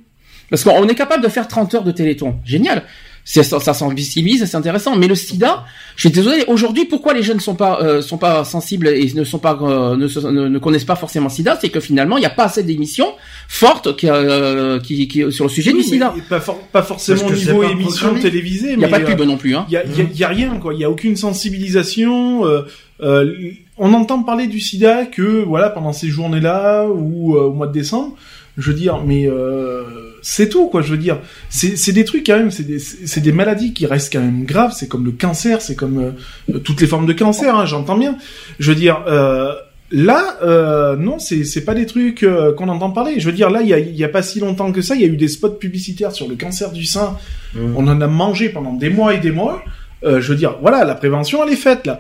Parce 0.50 0.64
qu'on 0.64 0.88
est 0.88 0.96
capable 0.96 1.24
de 1.24 1.30
faire 1.30 1.48
30 1.48 1.74
heures 1.76 1.84
de 1.84 1.92
téléthon. 1.92 2.36
Génial. 2.46 2.84
Ça, 3.26 3.42
ça 3.42 3.74
c'est 3.74 4.56
intéressant. 4.56 4.98
Mais 4.98 5.08
le 5.08 5.16
sida, 5.16 5.64
je 5.96 6.02
suis 6.02 6.12
désolé. 6.12 6.44
Aujourd'hui, 6.50 6.84
pourquoi 6.84 7.14
les 7.14 7.24
jeunes 7.24 7.40
sont 7.40 7.56
pas 7.56 7.80
euh, 7.82 8.02
sont 8.02 8.18
pas 8.18 8.44
sensibles 8.44 8.90
et 8.90 9.10
ne 9.16 9.24
sont 9.24 9.40
pas 9.40 9.58
euh, 9.62 9.96
ne, 9.96 10.10
se- 10.10 10.20
ne, 10.20 10.50
ne 10.50 10.60
connaissent 10.60 10.84
pas 10.84 10.98
forcément 10.98 11.30
le 11.30 11.34
sida, 11.34 11.58
c'est 11.62 11.70
que 11.70 11.80
finalement, 11.80 12.18
il 12.18 12.20
n'y 12.20 12.26
a 12.26 12.30
pas 12.32 12.44
assez 12.44 12.64
d'émissions 12.64 13.14
fortes 13.48 13.96
qui, 13.96 14.10
euh, 14.10 14.78
qui, 14.82 15.08
qui 15.08 15.32
sur 15.32 15.46
le 15.46 15.50
sujet 15.50 15.72
Oui, 15.72 15.84
du 15.84 15.84
sida. 15.84 16.14
Pas, 16.30 16.42
for- 16.42 16.60
pas 16.68 16.84
forcément 16.84 17.26
au 17.28 17.32
niveau 17.32 17.62
pas 17.62 17.70
émission 17.72 18.08
programmé. 18.08 18.20
télévisée, 18.22 18.72
Il 18.74 18.80
n'y 18.80 18.84
a 18.86 18.90
pas 18.90 19.00
de 19.00 19.06
euh, 19.06 19.16
pub 19.16 19.22
non 19.22 19.38
plus. 19.38 19.56
Hein. 19.56 19.66
Il 19.70 19.74
y 19.74 19.78
a, 19.78 19.86
il 19.86 19.98
y 19.98 20.02
a- 20.02 20.06
il 20.14 20.20
y 20.20 20.24
a 20.26 20.28
rien 20.28 20.58
quoi. 20.62 20.74
Il 20.74 20.82
y 20.82 20.84
a 20.84 20.90
aucune 20.92 21.16
sensibilisation. 21.16 22.46
euh, 22.46 22.64
euh, 23.02 23.34
on 23.78 23.94
entend 23.94 24.22
parler 24.24 24.48
du 24.48 24.60
SIDA 24.60 25.06
que 25.06 25.44
voilà 25.44 25.70
pendant 25.70 25.94
ces 25.94 26.08
journées-là 26.10 26.88
ou 26.88 27.36
euh, 27.38 27.44
au 27.44 27.54
mois 27.54 27.68
de 27.68 27.74
décembre. 27.74 28.16
Je 28.58 28.70
veux 28.70 28.78
dire, 28.78 29.00
mais 29.06 29.26
euh, 29.28 29.84
c'est 30.24 30.50
tout 30.50 30.68
quoi. 30.70 30.82
Je 30.82 30.90
veux 30.90 30.98
dire, 30.98 31.20
c'est 31.50 31.92
des 31.92 32.06
trucs 32.06 32.26
quand 32.26 32.38
même. 32.38 32.50
C'est 32.50 33.20
des 33.22 33.32
maladies 33.32 33.74
qui 33.74 33.86
restent 33.86 34.12
quand 34.12 34.22
même 34.22 34.46
graves. 34.46 34.74
C'est 34.76 34.88
comme 34.88 35.06
le 35.06 35.12
cancer. 35.12 35.62
C'est 35.62 35.76
comme 35.76 36.16
euh, 36.50 36.60
toutes 36.60 36.82
les 36.82 36.88
formes 36.88 37.06
de 37.06 37.14
cancer. 37.14 37.56
Hein, 37.56 37.66
J'entends 37.66 37.98
bien. 37.98 38.18
Je 38.58 38.72
veux 38.72 38.78
dire. 38.78 39.04
Euh, 39.08 39.54
Là, 39.96 40.38
euh, 40.42 40.96
non, 40.96 41.20
c'est 41.20 41.66
pas 41.66 41.76
des 41.76 41.86
trucs 41.86 42.24
euh, 42.24 42.52
qu'on 42.52 42.68
entend 42.68 42.90
parler. 42.90 43.20
Je 43.20 43.28
veux 43.28 43.32
dire, 43.32 43.52
là, 43.52 43.62
il 43.62 43.68
y 43.68 43.76
a, 43.76 43.80
il 43.80 43.96
y 43.96 44.04
a 44.04 44.10
pas 44.10 44.24
si 44.24 44.40
longtemps 44.40 44.72
que 44.72 44.82
ça, 44.82 44.96
il 44.96 45.02
y 45.02 45.04
a 45.04 45.08
eu 45.08 45.18
des 45.18 45.28
spots 45.28 45.52
publicitaires 45.52 46.12
sur 46.12 46.28
le 46.28 46.36
cancer 46.36 46.72
du 46.72 46.84
sein. 46.84 47.16
Mm. 47.54 47.76
On 47.78 47.88
en 47.88 48.02
a 48.02 48.08
mangé 48.08 48.50
pendant 48.50 48.74
des 48.74 48.90
mois 48.90 49.14
et 49.14 49.20
des 49.20 49.30
mois. 49.30 49.64
Euh, 50.04 50.20
je 50.20 50.32
veux 50.32 50.36
dire, 50.36 50.58
voilà, 50.62 50.84
la 50.84 50.96
prévention, 50.96 51.46
elle 51.46 51.54
est 51.54 51.58
faite 51.58 51.86
là. 51.86 52.00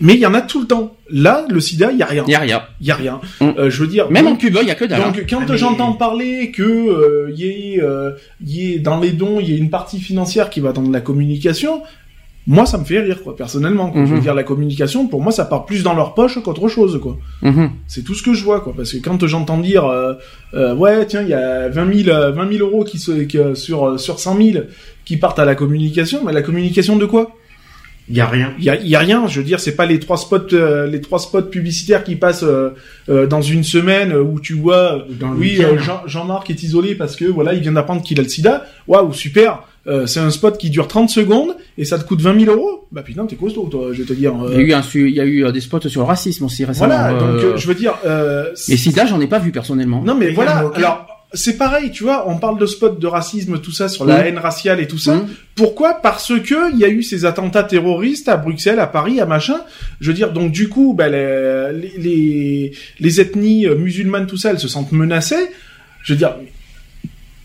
Mais 0.00 0.14
il 0.14 0.20
y 0.20 0.26
en 0.26 0.34
a 0.34 0.42
tout 0.42 0.60
le 0.60 0.66
temps. 0.66 0.94
Là, 1.10 1.46
le 1.48 1.58
SIDA, 1.58 1.90
il 1.92 1.98
y 1.98 2.02
a 2.02 2.06
rien. 2.06 2.24
Il 2.26 2.32
y 2.32 2.34
a 2.34 2.38
rien. 2.40 2.62
Il 2.82 2.86
y 2.86 2.90
a 2.90 2.94
rien. 2.96 3.20
Mm. 3.40 3.44
Euh, 3.58 3.70
je 3.70 3.80
veux 3.80 3.88
dire, 3.88 4.10
Même 4.10 4.24
donc- 4.24 4.34
en 4.34 4.36
pub, 4.36 4.58
il 4.60 4.68
y 4.68 4.70
a 4.70 4.74
que 4.74 4.84
dalle. 4.84 5.00
hein. 5.00 5.04
donc 5.12 5.24
quand 5.28 5.38
Ah, 5.40 5.46
mais- 5.48 5.56
j'entends 5.56 5.92
parler 5.94 6.50
que 6.50 6.62
euh, 6.62 7.32
y 7.34 7.44
ait, 7.44 7.80
euh, 7.82 8.10
y 8.44 8.72
ait 8.74 8.78
dans 8.78 9.00
les 9.00 9.12
dons, 9.12 9.38
il 9.40 9.50
y 9.50 9.54
a 9.54 9.56
une 9.56 9.70
partie 9.70 9.98
financière 10.00 10.50
qui 10.50 10.60
va 10.60 10.72
dans 10.72 10.82
de 10.82 10.92
la 10.92 11.00
communication, 11.00 11.82
moi 12.48 12.66
ça 12.66 12.76
me 12.78 12.84
fait 12.84 13.00
rire 13.00 13.22
quoi 13.24 13.34
personnellement. 13.36 13.90
quoi. 13.90 14.02
Je 14.04 14.10
veux 14.10 14.16
Mhm. 14.16 14.22
dire 14.22 14.34
la 14.34 14.42
communication, 14.44 15.08
pour 15.08 15.22
moi 15.22 15.32
ça 15.32 15.44
part 15.46 15.64
plus 15.64 15.82
dans 15.82 15.94
leur 15.94 16.12
poche 16.14 16.38
qu'autre 16.42 16.68
chose 16.68 17.00
quoi. 17.02 17.16
Mhm. 17.42 17.70
C'est 17.88 18.02
tout 18.04 18.14
ce 18.14 18.22
que 18.22 18.34
je 18.34 18.44
vois 18.44 18.60
quoi. 18.60 18.74
Parce 18.76 18.92
que 18.92 18.98
quand 18.98 19.26
j'entends 19.26 19.58
dire 19.58 19.84
euh, 19.86 20.74
ouais 20.74 21.06
tiens 21.06 21.22
il 21.22 21.28
y 21.28 21.34
a 21.34 21.68
20 21.70 21.92
000, 22.04 22.08
euh, 22.14 22.32
20 22.32 22.52
000 22.52 22.68
euros 22.68 22.84
qui 22.84 22.98
se, 22.98 23.12
qui, 23.22 23.38
sur 23.54 23.98
sur 23.98 24.20
100 24.20 24.36
000 24.36 24.64
qui 25.06 25.16
partent 25.16 25.38
à 25.38 25.44
la 25.46 25.54
communication, 25.54 26.20
mais 26.26 26.32
la 26.32 26.42
communication 26.42 26.96
de 26.96 27.06
quoi? 27.06 27.30
Il 28.08 28.16
y 28.16 28.20
a 28.20 28.26
rien. 28.26 28.52
il 28.58 28.64
y 28.64 28.70
a, 28.70 28.76
il 28.76 28.86
y 28.88 28.94
a 28.94 29.00
rien, 29.00 29.26
je 29.26 29.40
veux 29.40 29.44
dire, 29.44 29.58
c'est 29.58 29.74
pas 29.74 29.84
les 29.86 29.98
trois 29.98 30.16
spots, 30.16 30.52
euh, 30.52 30.86
les 30.86 31.00
trois 31.00 31.18
spots 31.18 31.42
publicitaires 31.42 32.04
qui 32.04 32.14
passent 32.14 32.44
euh, 32.44 32.70
euh, 33.08 33.26
dans 33.26 33.42
une 33.42 33.64
semaine 33.64 34.12
euh, 34.12 34.22
où 34.22 34.38
tu 34.38 34.52
vois, 34.54 34.94
euh, 34.94 35.02
Dans 35.18 35.32
oui, 35.32 35.58
euh, 35.60 35.76
Jean- 35.78 36.02
Jean-Marc 36.06 36.48
est 36.50 36.62
isolé 36.62 36.94
parce 36.94 37.16
que 37.16 37.24
voilà, 37.24 37.52
il 37.54 37.60
vient 37.62 37.72
d'apprendre 37.72 38.02
qu'il 38.02 38.20
a 38.20 38.22
le 38.22 38.28
SIDA. 38.28 38.64
Waouh, 38.86 39.12
super. 39.12 39.64
Euh, 39.88 40.06
c'est 40.06 40.18
un 40.20 40.30
spot 40.30 40.56
qui 40.58 40.68
dure 40.70 40.88
30 40.88 41.10
secondes 41.10 41.54
et 41.78 41.84
ça 41.84 41.96
te 41.98 42.04
coûte 42.04 42.20
20 42.20 42.40
000 42.44 42.52
euros. 42.56 42.86
Bah 42.92 43.02
putain, 43.02 43.24
t'es 43.26 43.36
costaud, 43.36 43.68
toi, 43.70 43.88
je 43.92 44.02
vais 44.02 44.04
te 44.04 44.12
dire. 44.12 44.32
euh, 44.40 44.50
Il 44.52 44.56
y 44.60 44.60
a 44.60 44.66
eu 44.66 44.72
un 44.72 44.82
su- 44.82 45.08
il 45.08 45.14
y 45.14 45.20
a 45.20 45.24
eu 45.24 45.50
des 45.52 45.60
spots 45.60 45.80
sur 45.88 46.00
le 46.02 46.06
racisme 46.06 46.44
aussi 46.44 46.64
récemment. 46.64 46.92
voilà, 46.94 47.12
donc 47.18 47.56
je 47.56 47.66
veux 47.68 47.74
dire. 47.74 47.94
Euh, 48.04 48.50
Mais 48.68 48.76
sida, 48.76 49.06
j'en 49.06 49.20
ai 49.20 49.26
pas 49.26 49.38
vu 49.40 49.50
personnellement. 49.52 50.02
non 50.04 50.14
mais 50.14 50.30
voilà. 50.30 50.70
Alors 50.74 51.06
c'est 51.32 51.58
pareil, 51.58 51.90
tu 51.90 52.04
vois, 52.04 52.28
on 52.28 52.38
parle 52.38 52.58
de 52.58 52.66
spot 52.66 52.98
de 52.98 53.06
racisme, 53.06 53.58
tout 53.60 53.72
ça, 53.72 53.88
sur 53.88 54.04
la 54.04 54.26
haine 54.26 54.38
raciale 54.38 54.80
et 54.80 54.86
tout 54.86 54.98
ça. 54.98 55.24
Pourquoi? 55.54 55.94
Parce 55.94 56.32
que 56.40 56.72
il 56.72 56.78
y 56.78 56.84
a 56.84 56.88
eu 56.88 57.02
ces 57.02 57.24
attentats 57.24 57.64
terroristes 57.64 58.28
à 58.28 58.36
Bruxelles, 58.36 58.78
à 58.80 58.86
Paris, 58.86 59.20
à 59.20 59.26
machin. 59.26 59.60
Je 60.00 60.08
veux 60.08 60.14
dire, 60.14 60.32
donc 60.32 60.52
du 60.52 60.68
coup, 60.68 60.94
ben, 60.96 61.10
les, 61.10 62.72
les, 63.00 63.20
ethnies 63.20 63.66
euh, 63.66 63.74
musulmanes, 63.76 64.26
tout 64.26 64.36
ça, 64.36 64.50
elles 64.50 64.60
se 64.60 64.68
sentent 64.68 64.92
menacées. 64.92 65.50
Je 66.02 66.12
veux 66.12 66.18
dire, 66.18 66.36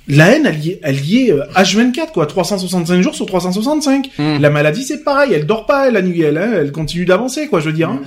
la 0.07 0.27
haine, 0.31 0.45
elle 0.45 0.59
y 0.65 0.69
est, 0.71 0.79
elle 0.83 1.05
y 1.05 1.27
est 1.27 1.31
euh, 1.31 1.43
H24, 1.55 2.11
quoi, 2.11 2.25
365 2.25 3.01
jours 3.01 3.15
sur 3.15 3.25
365. 3.25 4.09
Mhm. 4.17 4.41
La 4.41 4.49
maladie, 4.49 4.83
c'est 4.83 5.03
pareil, 5.03 5.31
elle 5.33 5.45
dort 5.45 5.65
pas 5.65 5.89
la 5.91 6.01
nuit, 6.01 6.21
elle, 6.21 6.37
hein, 6.37 6.51
elle 6.55 6.71
continue 6.71 7.05
d'avancer, 7.05 7.47
quoi, 7.47 7.59
je 7.59 7.67
veux 7.67 7.73
dire. 7.73 7.89
hein. 7.89 8.01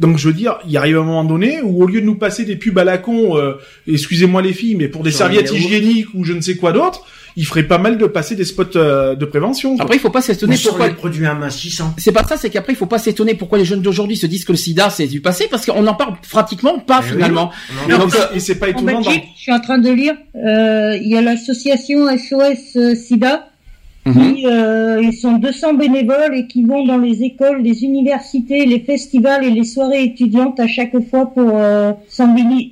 Donc 0.00 0.16
je 0.18 0.26
veux 0.28 0.34
dire, 0.34 0.58
il 0.66 0.76
arrive 0.76 0.96
un 0.96 1.04
moment 1.04 1.24
donné 1.24 1.60
où 1.62 1.82
au 1.82 1.86
lieu 1.86 2.00
de 2.00 2.06
nous 2.06 2.14
passer 2.16 2.44
des 2.44 2.56
pubs 2.56 2.78
à 2.78 2.84
la 2.84 2.98
con, 2.98 3.36
euh, 3.36 3.54
excusez-moi 3.86 4.40
les 4.42 4.52
filles, 4.54 4.74
mais 4.74 4.88
pour 4.88 5.02
des 5.02 5.10
serviettes 5.10 5.52
hygiéniques 5.52 6.08
ou 6.14 6.24
je 6.24 6.32
ne 6.32 6.40
sais 6.40 6.56
quoi 6.56 6.72
d'autre, 6.72 7.04
il 7.36 7.46
ferait 7.46 7.62
pas 7.62 7.78
mal 7.78 7.96
de 7.98 8.06
passer 8.06 8.34
des 8.34 8.44
spots 8.44 8.76
euh, 8.76 9.14
de 9.14 9.24
prévention. 9.24 9.76
quoi. 9.76 9.84
Après, 9.84 9.96
il 9.96 10.00
faut 10.00 10.10
pas 10.10 10.20
s'étonner 10.22 10.56
pourquoi. 10.62 10.88
les 10.88 10.94
produits 10.94 11.26
amincissants. 11.26 11.94
C'est 11.98 12.10
pas 12.12 12.24
ça, 12.24 12.36
c'est 12.36 12.50
qu'après 12.50 12.72
il 12.72 12.76
faut 12.76 12.86
pas 12.86 12.98
s'étonner 12.98 13.34
pourquoi 13.34 13.58
les 13.58 13.64
jeunes 13.64 13.82
d'aujourd'hui 13.82 14.16
se 14.16 14.26
disent 14.26 14.44
que 14.44 14.52
le 14.52 14.58
sida 14.58 14.90
c'est 14.90 15.06
du 15.06 15.20
passé 15.20 15.46
parce 15.50 15.64
qu'on 15.66 15.86
en 15.86 15.94
parle 15.94 16.14
pratiquement 16.28 16.78
pas 16.80 17.00
Eh 17.02 17.04
oui. 17.06 17.12
finalement. 17.12 17.50
Non, 17.88 17.98
Donc, 17.98 18.14
euh, 18.16 18.34
et 18.34 18.40
c'est 18.40 18.56
pas 18.56 18.66
En 18.66 18.70
étonnant. 18.70 19.00
dans- 19.02 19.10
je 19.12 19.18
suis 19.42 19.52
en 19.52 19.60
train 19.60 19.78
de 19.78 19.90
lire, 19.90 20.14
euh, 20.34 20.96
il 20.96 21.08
y 21.08 21.16
a 21.16 21.20
l'association 21.22 22.08
SOS 22.08 22.96
SIDA. 22.96 23.46
Mhm. 24.06 24.34
Qui, 24.34 24.46
euh, 24.46 25.00
ils 25.02 25.12
sont 25.12 25.32
200 25.32 25.74
bénévoles 25.74 26.34
et 26.34 26.46
qui 26.46 26.64
vont 26.64 26.84
dans 26.86 26.98
les 26.98 27.22
écoles, 27.22 27.62
les 27.62 27.84
universités, 27.84 28.64
les 28.64 28.80
festivals 28.80 29.44
et 29.44 29.50
les 29.50 29.64
soirées 29.64 30.04
étudiantes 30.04 30.58
à 30.58 30.66
chaque 30.66 30.96
fois 31.10 31.26
pour 31.26 31.50
euh, 31.54 31.92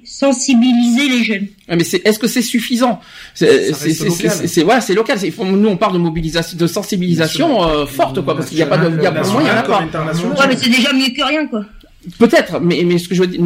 sensibiliser 0.05 1.09
les 1.09 1.25
jeunes. 1.25 1.47
Ouais, 1.69 1.77
Mais 1.77 1.85
c'est, 1.85 2.01
est-ce 2.07 2.19
que 2.19 2.27
c'est 2.27 2.43
suffisant? 2.43 3.01
C'est, 3.35 3.73
Ça 3.73 3.75
c'est, 3.75 3.85
reste 3.89 3.99
c'est, 3.99 4.05
local. 4.09 4.31
c'est, 4.31 4.47
c'est- 4.49 4.63
voilà, 4.63 4.81
c'est 4.81 4.95
local. 4.95 5.19
Nous, 5.45 5.69
on 5.69 5.77
parle 5.77 5.93
de 5.95 5.99
mobilisation, 5.99 6.57
de 6.57 6.67
sensibilisation 6.67 7.63
euh, 7.63 7.87
forte, 7.87 8.23
quoi, 8.25 8.35
parce 8.35 8.49
qu'il 8.49 8.59
y 8.59 8.63
a 8.63 8.67
pas 8.67 8.79
de, 8.79 8.97
il 8.97 9.03
y 9.03 9.07
a, 9.07 9.13
pas. 9.13 9.81
international. 9.83 10.33
Ouais, 10.33 10.47
mais 10.49 10.57
c'est 10.57 10.71
déjà 10.71 10.93
mieux 10.93 11.11
que 11.15 11.23
rien, 11.23 11.47
quoi. 11.47 11.65
Peut-être, 12.19 12.61
mais, 12.61 12.83
mais 12.85 12.99
ce 12.99 13.09
que 13.09 13.15
je 13.15 13.23
veux 13.23 13.27
dire, 13.27 13.41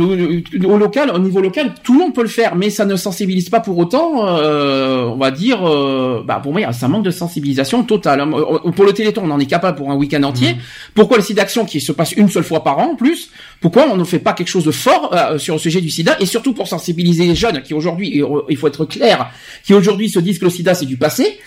au 0.69 0.77
local, 0.77 1.11
au 1.15 1.19
niveau 1.19 1.41
local, 1.41 1.75
tout 1.83 1.95
le 1.95 1.99
monde 2.01 2.15
peut 2.15 2.23
le 2.23 2.29
faire, 2.29 2.55
mais 2.55 2.71
ça 2.71 2.85
ne 2.85 2.97
sensibilise 2.97 3.49
pas 3.49 3.61
pour 3.61 3.79
autant, 3.79 4.27
euh, 4.29 5.05
on 5.07 5.17
va 5.17 5.31
dire, 5.31 5.67
euh, 5.67 6.23
bah 6.25 6.39
pour 6.43 6.53
moi, 6.53 6.73
ça 6.73 6.87
manque 6.89 7.05
de 7.05 7.11
sensibilisation 7.11 7.83
totale. 7.83 8.21
hein. 8.21 8.31
Euh, 8.35 8.71
Pour 8.71 8.85
le 8.85 8.93
Téléthon, 8.93 9.23
on 9.25 9.31
en 9.31 9.41
est 9.41 9.47
capable 9.47 9.79
pour 9.79 9.91
un 9.91 9.97
week-end 9.97 10.23
entier. 10.23 10.57
Pourquoi 10.95 11.17
le 11.17 11.23
sida 11.23 11.43
action 11.43 11.65
qui 11.65 11.81
se 11.81 11.93
passe 11.93 12.13
une 12.13 12.29
seule 12.29 12.45
fois 12.45 12.63
par 12.63 12.79
an 12.79 12.93
en 12.93 12.95
plus 12.95 13.31
Pourquoi 13.61 13.87
on 13.91 13.97
ne 13.97 14.05
fait 14.05 14.19
pas 14.19 14.33
quelque 14.33 14.49
chose 14.49 14.65
de 14.65 14.71
fort 14.71 15.11
euh, 15.13 15.39
sur 15.39 15.55
le 15.55 15.61
sujet 15.61 15.81
du 15.81 15.91
sida 15.91 16.17
et 16.21 16.27
surtout 16.27 16.53
pour 16.53 16.69
sensibiliser 16.69 17.27
les 17.27 17.35
jeunes 17.35 17.63
qui 17.63 17.75
aujourd'hui, 17.75 18.23
euh, 18.23 18.43
il 18.49 18.57
faut 18.57 18.69
être 18.69 18.85
clair, 18.85 19.31
qui 19.65 19.75
aujourd'hui 19.75 20.09
se 20.09 20.19
disent 20.21 20.39
que 20.39 20.45
le 20.45 20.51
sida 20.51 20.75
c'est 20.75 20.87
du 20.87 20.97
passé. 20.97 21.39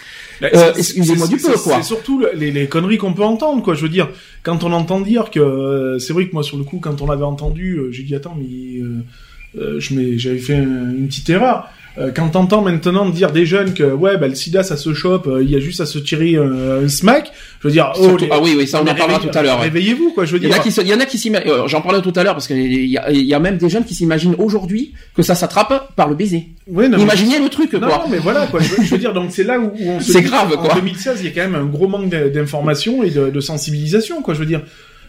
Euh, 0.43 0.49
c'est- 0.73 0.79
excusez-moi 0.79 1.27
c'est- 1.27 1.33
du 1.35 1.41
peu, 1.41 1.51
c'est- 1.55 1.63
quoi. 1.63 1.77
C'est 1.77 1.83
surtout 1.87 2.19
le- 2.19 2.31
les, 2.35 2.51
les 2.51 2.67
conneries 2.67 2.97
qu'on 2.97 3.13
peut 3.13 3.23
entendre, 3.23 3.63
quoi. 3.63 3.73
Je 3.73 3.81
veux 3.81 3.89
dire, 3.89 4.09
quand 4.43 4.63
on 4.63 4.71
entend 4.73 4.99
dire 5.01 5.31
que 5.31 5.39
euh, 5.39 5.99
c'est 5.99 6.13
vrai 6.13 6.27
que 6.27 6.33
moi 6.33 6.43
sur 6.43 6.57
le 6.57 6.63
coup, 6.63 6.79
quand 6.81 7.01
on 7.01 7.07
l'avait 7.07 7.23
entendu, 7.23 7.75
euh, 7.77 7.91
j'ai 7.91 8.03
dit 8.03 8.15
attends, 8.15 8.35
mais 8.37 8.81
euh, 8.81 9.79
j'avais 9.79 10.37
fait 10.39 10.55
un- 10.55 10.91
une 10.91 11.07
petite 11.07 11.29
erreur. 11.29 11.69
Euh, 11.97 12.11
quand 12.13 12.27
t'entends 12.27 12.61
maintenant 12.61 13.07
dire 13.09 13.31
des 13.31 13.45
jeunes 13.45 13.73
que 13.73 13.83
ouais, 13.83 14.17
bah 14.17 14.27
le 14.27 14.35
SIDA 14.35 14.63
ça 14.63 14.75
se 14.75 14.93
chope, 14.93 15.27
euh, 15.27 15.41
il 15.41 15.49
y 15.49 15.55
a 15.55 15.59
juste 15.59 15.79
à 15.79 15.85
se 15.85 15.97
tirer 15.97 16.35
un, 16.35 16.83
un 16.83 16.89
smack. 16.89 17.31
Je 17.61 17.67
veux 17.69 17.71
dire, 17.71 17.93
oh, 17.97 18.03
Surtout- 18.03 18.25
les- 18.25 18.29
ah 18.31 18.39
oui, 18.43 18.53
oui, 18.57 18.67
ça 18.67 18.81
on 18.83 18.87
en 18.87 18.93
parlera 18.93 19.19
tout 19.19 19.29
à 19.33 19.41
l'heure. 19.41 19.57
ouais. 19.59 19.63
Réveillez-vous, 19.65 20.11
quoi. 20.11 20.25
Je 20.25 20.33
veux 20.33 20.39
Il 20.43 20.49
y 20.49 20.53
en 20.53 20.61
dire. 20.61 20.71
se- 20.73 20.81
il 20.81 20.87
y 20.87 20.93
en 20.93 20.99
a 20.99 21.05
qui 21.05 21.17
s'imaginent, 21.17 21.49
euh, 21.49 21.67
j'en 21.67 21.81
parlais 21.81 22.01
tout 22.01 22.11
à 22.15 22.23
l'heure 22.23 22.33
parce 22.33 22.47
qu'il 22.47 22.85
y 22.85 22.97
a, 22.97 23.09
y 23.11 23.33
a 23.33 23.39
même 23.39 23.57
des 23.57 23.69
jeunes 23.69 23.85
qui 23.85 23.95
s'imaginent 23.95 24.35
aujourd'hui 24.37 24.93
que 25.15 25.21
ça 25.23 25.35
s'attrape 25.35 25.95
par 25.95 26.09
le 26.09 26.15
baiser. 26.15 26.47
Ouais, 26.67 26.89
non, 26.89 26.97
mais- 26.97 27.03
Imaginez 27.03 27.39
le 27.39 27.47
truc, 27.47 27.71
Non, 27.73 27.79
quoi. 27.79 27.87
non, 27.89 28.03
mais 28.09 28.17
voilà, 28.17 28.47
quoi. 28.47 28.59
Je 28.59 28.73
veux, 28.91 28.97
dire, 28.97 29.13
donc 29.13 29.31
c'est 29.31 29.43
là 29.45 29.57
où, 29.57 29.67
où 29.79 29.89
on 29.91 29.99
se 30.01 30.11
C'est 30.11 30.21
grave, 30.21 30.51
en 30.53 30.61
quoi. 30.61 30.73
2016, 30.75 31.19
il 31.21 31.27
y 31.27 31.29
a 31.29 31.31
quand 31.31 31.49
même 31.49 31.59
un 31.61 31.65
gros 31.65 31.87
manque 31.87 32.09
d'information 32.09 33.03
et 33.03 33.09
de, 33.09 33.29
de 33.29 33.39
sensibilisation, 33.39 34.21
quoi. 34.21 34.33
Je 34.33 34.39
veux 34.39 34.45
dire, 34.45 34.61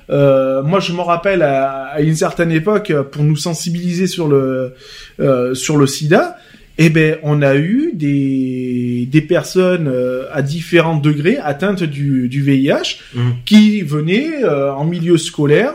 euh, 0.09 0.63
moi, 0.63 0.79
je 0.79 0.93
me 0.93 1.01
rappelle 1.01 1.43
à, 1.43 1.87
à 1.87 2.01
une 2.01 2.15
certaine 2.15 2.53
époque, 2.53 2.91
euh, 2.91 3.03
pour 3.03 3.25
nous 3.25 3.37
sensibiliser 3.37 4.07
sur 4.07 4.29
le 4.29 4.73
euh, 5.19 5.53
sur 5.55 5.77
le 5.77 5.87
SIDA, 5.89 6.37
eh 6.79 6.91
ben, 6.91 7.17
on 7.23 7.43
a 7.43 7.57
eu 7.57 7.91
des 7.95 9.09
des 9.11 9.21
personnes 9.23 9.89
euh, 9.89 10.25
à 10.33 10.43
différents 10.43 10.97
degrés 10.99 11.39
atteintes 11.39 11.83
du, 11.83 12.29
du 12.29 12.43
VIH 12.43 12.99
Mhm. 13.15 13.33
qui 13.45 13.83
venaient 13.83 14.45
euh, 14.45 14.73
en 14.73 14.85
milieu 14.85 15.17
scolaire 15.17 15.73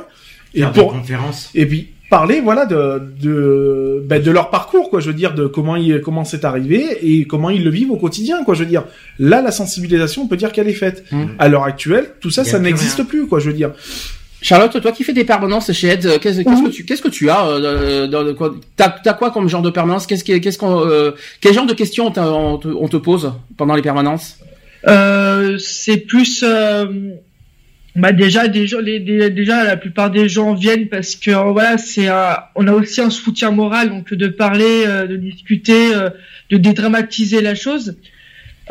et 0.54 0.60
Faire 0.60 0.72
pour 0.74 0.92
des 0.94 1.00
conférences. 1.00 1.50
et 1.56 1.66
puis 1.66 1.88
parler 2.10 2.42
voilà 2.42 2.66
de 2.66 3.02
de 3.22 4.04
ben, 4.06 4.22
de 4.22 4.32
leur 4.32 4.50
parcours 4.50 4.90
quoi 4.90 5.00
je 5.00 5.08
veux 5.08 5.14
dire 5.14 5.34
de 5.34 5.48
comment 5.48 5.78
il 5.78 6.02
comment 6.02 6.26
c'est 6.26 6.44
arrivé 6.44 6.84
et 7.02 7.26
comment 7.26 7.50
ils 7.50 7.64
le 7.64 7.70
vivent 7.70 7.92
au 7.92 7.96
quotidien 7.98 8.44
quoi 8.44 8.54
je 8.54 8.64
veux 8.64 8.70
dire 8.70 8.84
là 9.18 9.42
la 9.42 9.52
sensibilisation 9.52 10.24
on 10.24 10.28
peut 10.28 10.36
dire 10.38 10.52
qu'elle 10.52 10.68
est 10.68 10.74
faite 10.74 11.06
Mm. 11.12 11.24
à 11.40 11.48
l'heure 11.48 11.64
actuelle 11.64 12.06
tout 12.20 12.30
ça 12.30 12.44
ça 12.44 12.60
n'existe 12.60 13.04
plus 13.04 13.28
quoi 13.28 13.40
je 13.40 13.48
veux 13.50 13.56
dire 13.56 13.72
Charlotte, 14.42 14.82
toi 14.82 14.92
qui 14.92 15.04
fais 15.04 15.14
des 15.14 15.24
permanences 15.24 15.72
chez 15.72 15.90
Ed, 15.90 16.06
euh, 16.06 16.18
qu'est-ce, 16.20 16.42
que 16.42 16.70
tu, 16.70 16.84
qu'est-ce 16.84 17.02
que 17.02 17.10
tu 17.10 17.30
as 17.30 17.46
euh, 17.46 18.08
dans, 18.08 18.24
dans- 18.24 18.34
quoi 18.34 18.56
T'as, 18.76 18.90
t'as 18.90 19.14
quoi 19.14 19.30
comme 19.32 19.48
genre 19.48 19.62
de 19.62 19.70
permanence? 19.70 20.08
Qu'est-ce 20.08 20.24
qu'est-ce 20.24 20.58
qu'on, 20.58 20.80
euh, 20.88 21.12
quel 21.42 21.54
genre 21.54 21.68
de 21.68 21.74
questions 21.74 22.08
on, 22.16 22.20
on 22.20 22.58
te, 22.58 22.68
on 22.68 22.88
te 22.88 22.98
pose 22.98 23.34
pendant 23.58 23.76
les 23.76 23.82
permanences? 23.84 24.40
Euh, 24.88 25.60
c'est 25.60 25.98
plus 25.98 26.44
euh, 26.44 26.86
bah 27.96 28.14
déjà 28.14 28.48
les, 28.48 29.00
des- 29.00 29.30
déjà 29.30 29.64
la 29.64 29.78
plupart 29.78 30.10
des 30.10 30.28
gens 30.28 30.56
viennent 30.56 30.88
parce 30.88 31.16
que 31.16 31.30
euh, 31.30 31.52
voilà 31.52 31.78
c'est 31.78 32.10
on 32.56 32.66
a 32.68 32.72
aussi 32.74 33.00
un 33.02 33.12
soutien 33.12 33.52
moral 33.52 33.90
donc 33.90 34.12
de 34.12 34.28
parler 34.28 34.86
euh, 34.88 35.06
de 35.06 35.18
discuter 35.18 35.94
euh, 35.94 36.10
de 36.50 36.58
dédramatiser 36.58 37.42
la 37.42 37.54
chose. 37.54 37.96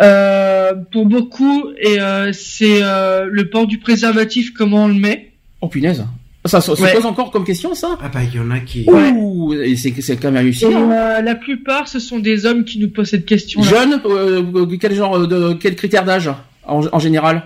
Euh, 0.00 0.72
pour 0.92 1.04
beaucoup 1.06 1.66
et 1.78 2.00
euh, 2.00 2.32
c'est 2.32 2.80
euh, 2.82 3.26
le 3.30 3.50
port 3.50 3.66
du 3.66 3.78
préservatif 3.78 4.52
comment 4.54 4.84
on 4.84 4.88
le 4.88 4.94
met 4.94 5.29
Oh 5.60 5.68
punaise. 5.68 6.04
Ça 6.46 6.60
se 6.62 6.70
Ouais. 6.72 6.94
pose 6.94 7.04
encore 7.04 7.30
comme 7.30 7.44
question, 7.44 7.74
ça? 7.74 7.98
Ah 8.02 8.08
bah 8.08 8.20
il 8.22 8.34
y 8.34 8.40
en 8.40 8.50
a 8.50 8.60
qui. 8.60 8.86
Ouh, 8.88 9.52
et 9.52 9.76
c'est, 9.76 9.90
quand 10.16 10.28
même 10.28 10.36
et 10.36 10.38
hallucinant. 10.38 10.90
euh, 10.90 11.20
la 11.20 11.34
plupart 11.34 11.86
ce 11.86 11.98
sont 11.98 12.18
des 12.18 12.46
hommes 12.46 12.64
qui 12.64 12.78
nous 12.78 12.88
posent 12.88 13.10
cette 13.10 13.26
question 13.26 13.60
Jeune, 13.62 14.00
euh, 14.06 14.66
quel 14.80 14.94
genre 14.94 15.26
de, 15.26 15.52
quel 15.52 15.76
critère 15.76 16.04
d'âge 16.04 16.30
en, 16.66 16.80
en 16.90 16.98
général? 16.98 17.42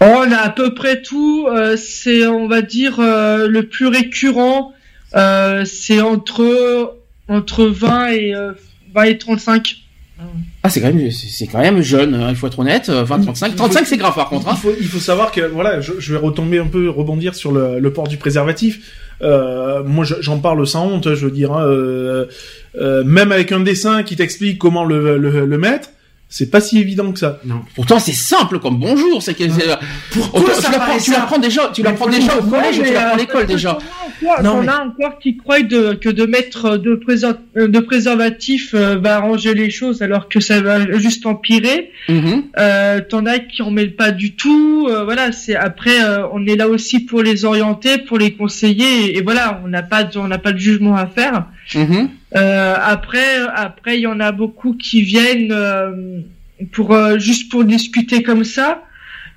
On 0.00 0.32
a 0.32 0.36
à 0.38 0.48
peu 0.50 0.72
près 0.74 1.02
tout. 1.02 1.46
euh, 1.48 1.76
c'est, 1.76 2.26
on 2.26 2.48
va 2.48 2.62
dire, 2.62 2.98
euh, 2.98 3.46
le 3.46 3.64
plus 3.68 3.86
récurrent, 3.88 4.72
euh, 5.14 5.64
c'est 5.66 6.00
entre 6.00 6.96
entre 7.28 7.66
20 7.66 8.06
et 8.08 8.34
euh, 8.34 8.52
20 8.94 9.02
et 9.04 9.18
35. 9.18 9.76
Ah, 10.62 10.70
c'est 10.70 10.80
quand 10.80 10.92
même, 10.92 11.10
c'est, 11.10 11.46
quand 11.46 11.58
même 11.60 11.80
jeune. 11.82 12.14
hein, 12.14 12.26
il 12.30 12.36
faut 12.36 12.46
être 12.46 12.58
honnête. 12.58 12.88
euh, 12.88 13.02
20, 13.04 13.20
35, 13.22 13.56
35 13.56 13.86
c'est 13.86 13.96
grave 13.96 14.14
par 14.14 14.28
contre. 14.28 14.46
il 14.46 14.50
Hein. 14.52 14.56
faut 14.56 14.72
il 14.80 14.86
faut 14.86 14.98
savoir 15.00 15.32
que 15.32 15.40
voilà 15.40 15.80
je, 15.80 15.92
je 15.98 16.12
vais 16.12 16.18
retomber 16.18 16.58
un 16.58 16.66
peu 16.66 16.88
rebondir 16.88 17.34
sur 17.34 17.52
le, 17.52 17.78
le 17.80 17.92
port 17.92 18.08
du 18.08 18.16
préservatif 18.16 18.80
euh, 19.22 19.82
moi 19.84 20.04
je- 20.04 20.14
j'en 20.20 20.38
parle 20.38 20.66
sans 20.66 20.86
honte 20.86 21.14
je 21.14 21.24
veux 21.26 21.30
dire 21.32 21.52
hein, 21.52 21.64
euh, 21.66 22.26
euh, 22.80 23.04
même 23.04 23.32
avec 23.32 23.52
un 23.52 23.60
dessin 23.60 24.02
qui 24.02 24.16
t'explique 24.16 24.58
comment 24.58 24.84
le, 24.84 25.18
le, 25.18 25.46
le 25.46 25.58
mettre 25.58 25.90
c'est 26.34 26.50
pas 26.50 26.60
si 26.62 26.78
évident 26.78 27.12
que 27.12 27.18
ça 27.18 27.40
Non. 27.44 27.60
Pourtant, 27.74 27.98
c'est 27.98 28.12
simple 28.14 28.58
comme 28.58 28.78
bonjour. 28.78 29.22
C'est 29.22 29.34
que 29.34 29.44
c'est- 29.50 29.68
Pourquoi 30.10 30.54
ça 30.54 30.68
tu 31.04 31.10
l'apprends, 31.10 31.38
déjà, 31.38 31.70
tu 31.74 31.82
l'apprends 31.82 32.06
déjà 32.08 32.38
au 32.38 32.42
collège, 32.42 32.76
tu 32.76 32.92
l'apprends 32.94 33.14
à 33.14 33.16
l'école 33.18 33.46
déjà. 33.46 33.76
Non, 34.42 34.62
as 34.68 34.84
encore 34.86 35.18
qui 35.18 35.36
croient 35.36 35.60
de, 35.62 35.92
que 35.94 36.08
de 36.08 36.24
mettre 36.26 36.76
de, 36.78 36.94
préser- 36.94 37.26
euh, 37.58 37.68
de 37.68 37.78
préservatif 37.80 38.72
euh, 38.74 38.96
va 38.96 39.16
arranger 39.16 39.52
les 39.52 39.68
choses 39.68 40.00
alors 40.00 40.28
que 40.28 40.40
ça 40.40 40.60
va 40.62 40.90
juste 40.98 41.26
empirer. 41.26 41.90
Mhm. 42.08 42.44
Euh, 42.58 43.00
T'en 43.08 43.26
as 43.26 43.38
qui 43.40 43.60
en 43.62 43.70
mêlent 43.70 43.96
pas 43.96 44.10
du 44.12 44.34
tout. 44.34 44.86
euh, 44.88 45.04
voilà, 45.04 45.32
c'est 45.32 45.56
après 45.56 46.02
euh, 46.02 46.26
on 46.32 46.46
est 46.46 46.56
là 46.56 46.68
aussi 46.68 47.00
pour 47.00 47.22
les 47.22 47.44
orienter, 47.44 47.98
pour 47.98 48.16
les 48.18 48.32
conseiller 48.32 49.06
et, 49.06 49.18
et 49.18 49.22
voilà, 49.22 49.60
on 49.64 49.68
n'a 49.68 49.82
pas 49.82 50.04
de, 50.04 50.16
on 50.18 50.28
n'a 50.28 50.38
pas 50.38 50.52
de 50.52 50.58
jugement 50.58 50.96
à 50.96 51.06
faire. 51.06 51.46
Euh, 52.34 52.74
après, 52.80 53.38
après, 53.54 53.98
il 53.98 54.02
y 54.02 54.06
en 54.06 54.20
a 54.20 54.32
beaucoup 54.32 54.74
qui 54.74 55.02
viennent 55.02 55.52
euh, 55.52 56.20
pour 56.72 56.92
euh, 56.92 57.18
juste 57.18 57.50
pour 57.50 57.64
discuter 57.64 58.22
comme 58.22 58.44
ça. 58.44 58.82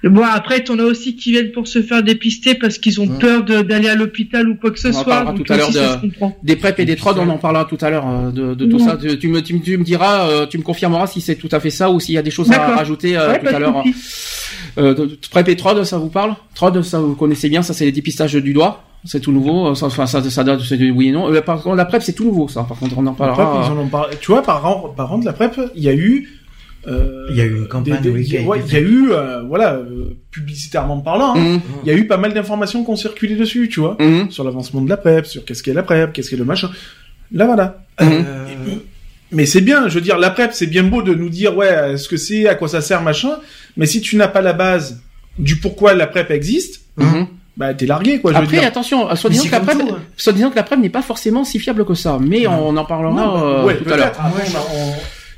Bon, 0.10 0.22
après, 0.24 0.63
t'en 0.63 0.78
as 0.80 0.84
aussi 0.84 1.15
qui 1.15 1.32
viennent 1.32 1.52
pour 1.52 1.68
se 1.68 1.82
faire 1.82 2.04
dépister 2.04 2.56
parce 2.56 2.78
qu'ils 2.78 3.02
ont 3.02 3.08
Ouais. 3.08 3.18
peur 3.20 3.44
d'aller 3.44 3.89
à 3.89 3.96
l'hôpital 3.96 4.48
ou 4.48 4.56
quoi 4.56 4.72
que 4.72 4.80
ce 4.80 4.89
On 4.89 4.91
en 4.91 5.04
soit. 5.04 5.34
tout 5.36 5.52
à 5.52 5.58
l'heure 5.58 5.72
de-. 5.72 6.10
Des 6.44 6.56
PrEP 6.56 6.80
et 6.80 6.86
des 6.86 6.96
TROD, 6.96 7.18
on 7.20 7.30
en 7.30 7.38
parlera 7.38 7.65
tout 7.65 7.78
à 7.82 7.89
l'heure 7.89 8.06
euh, 8.08 8.32
de, 8.32 8.54
de 8.54 8.65
tout 8.65 8.78
Ouais. 8.78 8.84
ça. 8.84 8.98
Tu, 8.98 9.18
tu 9.18 9.28
me, 9.30 9.41
tu, 9.41 9.56
me- 9.56 9.62
tu 9.62 9.78
me 9.78 9.84
diras, 9.84 10.28
euh, 10.30 10.46
tu 10.46 10.58
me 10.58 10.63
confirmeras 10.63 11.08
si 11.08 11.22
c'est 11.22 11.36
tout 11.36 11.50
à 11.52 11.60
fait 11.60 11.70
ça 11.72 11.89
ou 11.89 12.00
s'il 12.00 12.13
y 12.15 12.18
a 12.18 12.22
des 12.22 12.32
choses 12.32 12.52
à 12.52 12.76
rajouter 12.76 13.18
euh, 13.18 13.32
Ouais, 13.32 13.39
tout 13.39 13.48
à 13.56 13.60
l'heure. 13.60 13.84
Euh, 14.78 15.08
PrEP 15.32 15.50
et 15.50 15.56
TROD, 15.56 15.84
ça 15.84 15.98
vous 15.98 16.10
parle? 16.10 16.36
TROD, 16.54 16.82
ça 16.84 17.00
vous 17.00 17.15
connaissez 17.15 17.50
bien, 17.50 17.62
ça 17.62 17.74
c'est 17.74 17.86
les 17.86 17.91
dépistages 17.91 18.34
du 18.36 18.54
doigt. 18.54 18.84
C'est 19.06 19.20
tout 19.20 19.32
nouveau, 19.32 19.76
ça, 19.76 19.86
enfin 19.86 20.08
ça, 20.08 20.22
ça 20.24 20.44
date, 20.44 20.62
c'est 20.62 20.78
du 20.78 20.89
oui 20.91 21.10
et 21.10 21.12
non. 21.12 21.32
Par 21.44 21.62
contre, 21.62 21.76
la 21.76 21.86
PrEP 21.86 22.02
c'est 22.02 22.13
tout 22.13 22.26
nouveau, 22.26 22.48
ça. 22.48 22.63
Par 22.63 22.78
contre, 22.78 22.96
on 22.98 23.06
en 23.06 23.13
parlera. 23.13 23.63
ils 23.65 23.72
en 23.72 23.78
ont 23.78 23.88
parlé. 23.88 24.15
Tu 24.20 24.32
vois, 24.32 24.41
par, 24.41 24.62
ren- 24.63 24.94
par 24.96 25.10
contre, 25.10 25.26
la 25.26 25.34
PrEP, 25.34 25.60
il 25.76 25.84
y 25.84 25.89
a 25.89 25.94
eu. 25.94 26.30
Euh, 26.88 27.28
Il 27.30 27.36
y 27.38 27.41
a 27.41 27.45
eu 27.45 27.56
une 27.58 27.67
campagne, 27.67 27.95
des- 28.02 28.10
des- 28.10 28.15
oui, 28.15 28.24
qui 28.26 28.38
a 28.38 28.41
ouais, 28.41 28.60
été 28.60 28.67
il 28.69 28.74
y 28.74 28.78
a 28.78 28.80
eu, 28.82 29.12
euh, 29.12 29.41
voilà, 29.48 29.74
euh, 29.74 30.15
publicitairement 30.32 31.00
parlant, 31.00 31.34
hein, 31.36 31.39
Mhm. 31.56 31.62
il 31.84 31.89
y 31.89 31.91
a 31.91 31.98
eu 31.98 32.06
pas 32.08 32.17
mal 32.17 32.34
d'informations 32.34 32.84
qui 32.84 32.89
ont 32.91 32.95
circulé 32.95 33.36
dessus, 33.36 33.69
tu 33.69 33.80
vois, 33.80 33.98
Mhm. 34.00 34.30
sur 34.32 34.43
l'avancement 34.43 34.82
de 34.82 34.89
la 34.89 34.98
PrEP, 34.98 35.26
sur 35.26 35.43
qu'est-ce 35.45 35.63
qu'est 35.63 35.74
la 35.74 35.84
PrEP, 35.84 36.13
qu'est-ce 36.13 36.30
qu'est 36.30 36.36
le 36.38 36.45
machin. 36.45 36.69
Là, 37.32 37.45
voilà. 37.45 37.84
Mhm. 38.02 38.08
Euh, 38.12 38.45
Mais 39.32 39.45
c'est 39.48 39.62
bien, 39.62 39.89
je 39.89 39.95
veux 39.95 40.02
dire, 40.02 40.17
la 40.19 40.30
PrEP, 40.30 40.52
c'est 40.54 40.67
bien 40.67 40.84
beau 40.84 41.02
de 41.02 41.13
nous 41.13 41.30
dire, 41.30 41.58
ouais, 41.58 41.98
ce 41.98 42.08
que 42.08 42.15
c'est, 42.15 42.48
à 42.48 42.54
quoi 42.56 42.67
ça 42.67 42.80
sert, 42.82 43.02
machin. 43.02 43.38
Mais 43.76 43.88
si 43.88 44.00
tu 44.00 44.15
n'as 44.15 44.28
pas 44.28 44.41
la 44.41 44.54
base 44.54 45.02
du 45.39 45.58
pourquoi 45.58 45.93
la 45.95 46.06
PrEP 46.08 46.30
existe, 46.32 46.82
bah 47.58 47.74
t'es 47.74 47.86
largué, 47.86 48.19
quoi. 48.19 48.32
Je 48.32 48.38
veux 48.38 48.43
Après, 48.43 48.60
dire. 48.60 48.67
attention, 48.67 49.13
soit 49.15 49.30
Mais 49.30 49.38
disant 49.38 49.60
que 49.60 49.65
PrEP, 49.65 49.80
tout, 49.80 49.89
hein. 49.95 50.00
soit 50.15 50.32
disant 50.34 50.52
que 50.52 50.56
la 50.58 50.63
PrEP 50.63 50.80
n'est 50.80 50.89
pas 50.89 51.02
forcément 51.02 51.43
si 51.43 51.58
fiable 51.58 51.86
que 51.86 51.95
ça, 51.95 52.19
mais 52.21 52.45
on 52.48 52.78
en 52.78 52.86
parlera 52.86 53.13
Non, 53.13 53.34
bah, 53.34 53.41
euh, 53.43 53.65
ouais, 53.65 53.78
tout 53.78 53.91
à 53.91 53.98
l'heure. 53.98 54.12
Ouais. 54.38 54.43
on- 54.74 54.93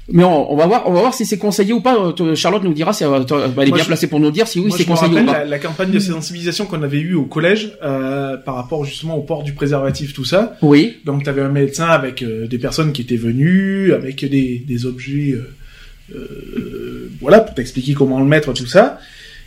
Mais 0.09 0.23
on, 0.23 0.53
on 0.53 0.55
va 0.55 0.67
voir, 0.67 0.83
on 0.87 0.93
va 0.93 1.01
voir 1.01 1.13
si 1.13 1.25
c'est 1.25 1.37
conseillé 1.37 1.73
ou 1.73 1.81
pas. 1.81 1.97
Euh, 2.21 2.33
Charlotte 2.35 2.63
nous 2.63 2.73
dira 2.73 2.93
si 2.93 3.03
euh, 3.03 3.19
elle 3.57 3.67
est 3.67 3.71
bien 3.71 3.83
je- 3.83 3.87
placée 3.87 4.07
pour 4.07 4.21
nous 4.21 4.31
dire 4.31 4.47
si 4.47 4.59
oui 4.59 4.71
c'est 4.71 4.83
je 4.83 4.89
me 4.89 4.95
conseillé 4.95 5.11
ou 5.11 5.15
rappelle 5.17 5.25
pas. 5.33 5.39
la, 5.39 5.45
la 5.45 5.59
campagne 5.59 5.91
de 5.91 5.99
sensibilisation 5.99 6.65
qu'on 6.65 6.81
avait 6.81 6.99
eue 6.99 7.15
au 7.15 7.25
collège 7.25 7.73
euh, 7.83 8.37
par 8.37 8.55
rapport 8.55 8.85
justement 8.85 9.17
au 9.17 9.21
port 9.21 9.43
du 9.43 9.51
préservatif, 9.53 10.13
tout 10.13 10.23
ça. 10.23 10.55
Oui. 10.61 10.95
Donc, 11.03 11.23
tu 11.23 11.29
avais 11.29 11.41
un 11.41 11.49
médecin 11.49 11.87
avec 11.87 12.21
euh, 12.23 12.47
des 12.47 12.57
personnes 12.57 12.93
qui 12.93 13.01
étaient 13.01 13.17
venues, 13.17 13.91
avec 13.93 14.23
des, 14.23 14.63
des 14.65 14.85
objets, 14.85 15.37
euh, 16.15 17.09
voilà, 17.21 17.39
pour 17.41 17.55
t'expliquer 17.55 17.93
comment 17.93 18.19
le 18.19 18.25
mettre, 18.25 18.53
tout 18.53 18.65
ça. 18.65 18.99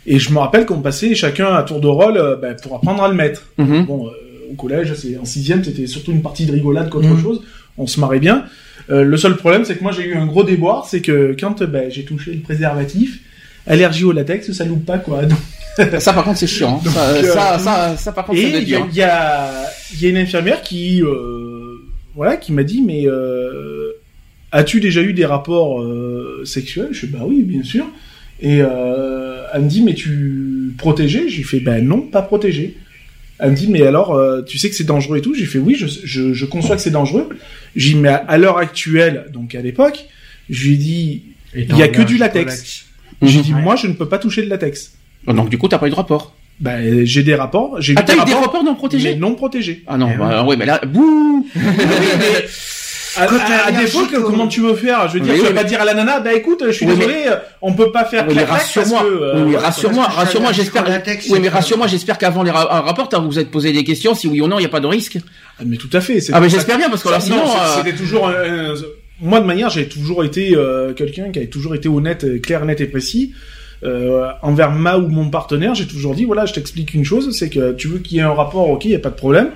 Et 0.05 0.19
je 0.19 0.31
me 0.31 0.39
rappelle 0.39 0.65
qu'on 0.65 0.81
passait 0.81 1.13
chacun 1.15 1.47
à 1.53 1.63
tour 1.63 1.79
de 1.79 1.87
rôle 1.87 2.19
ben, 2.41 2.55
pour 2.61 2.75
apprendre 2.75 3.03
à 3.03 3.07
le 3.07 3.13
mettre. 3.15 3.43
Mhm. 3.57 3.85
Bon, 3.85 4.07
euh, 4.07 4.11
au 4.51 4.55
collège, 4.55 4.93
c'est 4.95 5.17
en 5.17 5.25
sixième, 5.25 5.63
c'était 5.63 5.87
surtout 5.87 6.11
une 6.11 6.21
partie 6.21 6.45
de 6.45 6.51
rigolade 6.51 6.89
qu'autre 6.89 7.07
Mhm. 7.07 7.21
chose. 7.21 7.41
On 7.77 7.87
se 7.87 7.99
marrait 7.99 8.19
bien. 8.19 8.45
Euh, 8.91 9.03
le 9.03 9.17
seul 9.17 9.35
problème, 9.37 9.63
c'est 9.65 9.75
que 9.77 9.83
moi 9.83 9.91
j'ai 9.91 10.05
eu 10.05 10.15
un 10.15 10.25
gros 10.25 10.43
déboire, 10.43 10.85
c'est 10.85 11.01
que 11.01 11.35
quand 11.39 11.61
euh, 11.61 11.67
ben, 11.67 11.89
j'ai 11.89 12.03
touché 12.03 12.33
le 12.33 12.41
préservatif, 12.41 13.19
allergie 13.65 14.03
au 14.03 14.11
latex, 14.11 14.51
ça 14.51 14.65
loupe 14.65 14.85
pas 14.85 14.97
quoi. 14.97 15.23
Donc, 15.25 15.39
Ça 15.99 16.11
par 16.13 16.23
contre 16.25 16.37
c'est 16.37 16.47
chiant. 16.47 16.77
hein. 16.79 16.81
Donc, 16.83 16.93
ça, 16.93 17.09
euh, 17.11 17.23
ça, 17.23 17.59
ça, 17.59 17.97
ça, 17.97 18.11
par 18.11 18.25
contre 18.25 18.37
et 18.39 18.43
il 18.43 18.67
y, 18.69 18.75
a- 18.75 18.77
dur. 18.79 18.87
il 18.91 18.97
y 18.97 19.01
a, 19.03 19.51
il 19.93 20.01
y 20.03 20.05
a 20.07 20.09
une 20.09 20.17
infirmière 20.17 20.61
qui, 20.61 21.01
euh, 21.01 21.77
voilà, 22.15 22.35
qui 22.35 22.51
m'a 22.51 22.63
dit, 22.63 22.81
mais 22.85 23.05
as-tu 24.51 24.79
déjà 24.81 25.01
eu 25.01 25.13
des 25.13 25.25
rapports 25.25 25.81
sexuels? 26.43 26.89
Je 26.91 27.01
fais 27.01 27.07
bah 27.07 27.19
oui, 27.25 27.43
bien 27.43 27.63
sûr. 27.63 27.85
Et 28.41 28.57
elle 28.57 29.61
me 29.61 29.69
dit, 29.69 29.81
mais 29.83 29.93
tu 29.93 30.73
protégé 30.77 31.29
J'ai 31.29 31.43
fait 31.43 31.59
ben 31.59 31.85
non, 31.85 32.01
pas 32.01 32.21
protégé. 32.21 32.75
Elle 33.41 33.51
me 33.51 33.55
dit, 33.55 33.67
mais 33.67 33.81
alors, 33.81 34.13
euh, 34.13 34.41
tu 34.43 34.57
sais 34.57 34.69
que 34.69 34.75
c'est 34.75 34.83
dangereux 34.85 35.17
et 35.17 35.21
tout? 35.21 35.33
J'ai 35.33 35.45
fait 35.45 35.57
oui, 35.59 35.75
je, 35.75 35.87
je, 35.87 36.33
je 36.33 36.45
conçois 36.45 36.75
que 36.75 36.81
c'est 36.81 36.91
dangereux. 36.91 37.27
J'ai 37.75 37.93
dit, 37.93 37.99
mais 37.99 38.09
à, 38.09 38.17
à 38.17 38.37
l'heure 38.37 38.57
actuelle, 38.57 39.25
donc 39.33 39.55
à 39.55 39.61
l'époque, 39.61 40.05
je 40.49 40.67
lui 40.67 40.73
ai 40.75 40.77
dit, 40.77 41.23
il 41.55 41.75
y 41.77 41.81
a 41.81 41.87
que 41.87 42.01
du 42.03 42.17
latex. 42.17 42.85
J'ai 43.23 43.37
Mhm. 43.39 43.43
dit, 43.43 43.53
moi, 43.53 43.75
je 43.75 43.87
ne 43.87 43.93
peux 43.93 44.07
pas 44.07 44.17
toucher 44.19 44.43
de 44.43 44.49
latex. 44.49 44.93
Donc 45.27 45.49
du 45.49 45.57
coup 45.57 45.67
t'as 45.67 45.77
pas 45.77 45.87
eu 45.87 45.91
de 45.91 45.95
rapport? 45.95 46.35
Ben, 46.59 47.05
j'ai 47.05 47.21
des 47.23 47.35
rapports. 47.35 47.79
J'ai 47.81 47.93
Ah 47.95 48.01
eu 48.01 48.05
t'as 48.05 48.15
eu 48.21 48.25
des 48.25 48.33
rapports 48.33 48.63
non 48.63 48.73
protégés 48.75 49.13
mais 49.13 49.19
non 49.19 49.35
protégés. 49.35 49.83
Ah 49.87 49.97
non, 49.97 50.09
Eh 50.13 50.17
bah, 50.17 50.43
ouais 50.43 50.55
mais 50.55 50.65
là, 50.65 50.81
bouh. 50.85 51.47
à- 53.19 53.27
t'es 53.27 53.53
à 53.67 53.71
défaut, 53.71 54.05
que- 54.05 54.17
au- 54.17 54.23
comment 54.23 54.47
tu 54.47 54.61
veux 54.61 54.75
faire? 54.75 55.07
Je 55.09 55.13
veux 55.15 55.19
dire, 55.19 55.33
Oui, 55.33 55.39
tu 55.41 55.45
vas 55.47 55.53
pas 55.53 55.63
dire 55.63 55.81
à 55.81 55.85
la 55.85 55.93
nana, 55.93 56.19
bah 56.19 56.33
écoute, 56.33 56.63
je 56.67 56.71
suis 56.71 56.85
Oui, 56.85 56.95
désolé, 56.95 57.23
euh, 57.27 57.35
on 57.61 57.73
peut 57.73 57.91
pas 57.91 58.05
faire 58.05 58.25
Oui, 58.27 58.33
mais 58.35 58.43
rassure-moi. 58.43 59.01
que, 59.01 59.07
euh, 59.07 59.57
rassure-moi, 59.57 60.05
rassure-moi, 60.05 60.51
j'espère. 60.51 60.85
Oui, 61.29 61.39
mais 61.41 61.49
rassure-moi, 61.49 61.87
j'espère 61.87 62.17
qu'avant 62.17 62.43
les 62.43 62.51
ra- 62.51 62.77
un 62.77 62.81
rapport, 62.81 63.09
t'as- 63.09 63.19
vous 63.19 63.39
êtes 63.39 63.51
posé 63.51 63.71
des 63.73 63.83
questions, 63.83 64.15
si 64.15 64.27
oui 64.27 64.41
ou 64.41 64.47
non, 64.47 64.57
il 64.57 64.61
n'y 64.61 64.65
a 64.65 64.69
pas 64.69 64.79
de 64.79 64.87
risque. 64.87 65.17
Ah, 65.59 65.63
mais 65.65 65.77
tout 65.77 65.89
à 65.93 66.01
fait. 66.01 66.19
c'est 66.21 66.33
Ah, 66.33 66.39
mais 66.39 66.49
j'espère 66.49 66.77
bien, 66.77 66.89
parce 66.89 67.03
que 67.03 67.09
alors 67.09 67.21
sinon, 67.21 67.43
euh, 67.43 67.77
c'était 67.83 67.95
toujours. 67.95 68.31
moi, 69.21 69.39
de 69.39 69.45
manière, 69.45 69.69
j'ai 69.69 69.87
toujours 69.87 70.23
été 70.23 70.55
euh, 70.55 70.93
quelqu'un 70.93 71.29
qui 71.31 71.39
avait 71.39 71.47
toujours 71.49 71.75
été 71.75 71.87
honnête, 71.89 72.23
euh, 72.23 72.39
clair, 72.39 72.65
net 72.65 72.81
et 72.81 72.87
précis. 72.87 73.33
Euh, 73.83 74.27
envers 74.43 74.71
ma 74.71 74.97
ou 74.99 75.07
mon 75.07 75.29
partenaire, 75.31 75.73
j'ai 75.73 75.87
toujours 75.87 76.13
dit 76.13 76.23
voilà, 76.25 76.45
je 76.45 76.53
t'explique 76.53 76.93
une 76.93 77.03
chose, 77.03 77.35
c'est 77.35 77.49
que 77.49 77.71
tu 77.73 77.87
veux 77.87 77.97
qu'il 77.97 78.17
y 78.17 78.19
ait 78.19 78.23
un 78.23 78.33
rapport, 78.33 78.69
ok, 78.69 78.85
il 78.85 78.91
y 78.91 78.95
a 78.95 78.99
pas 78.99 79.09
de 79.09 79.15
problème. 79.15 79.49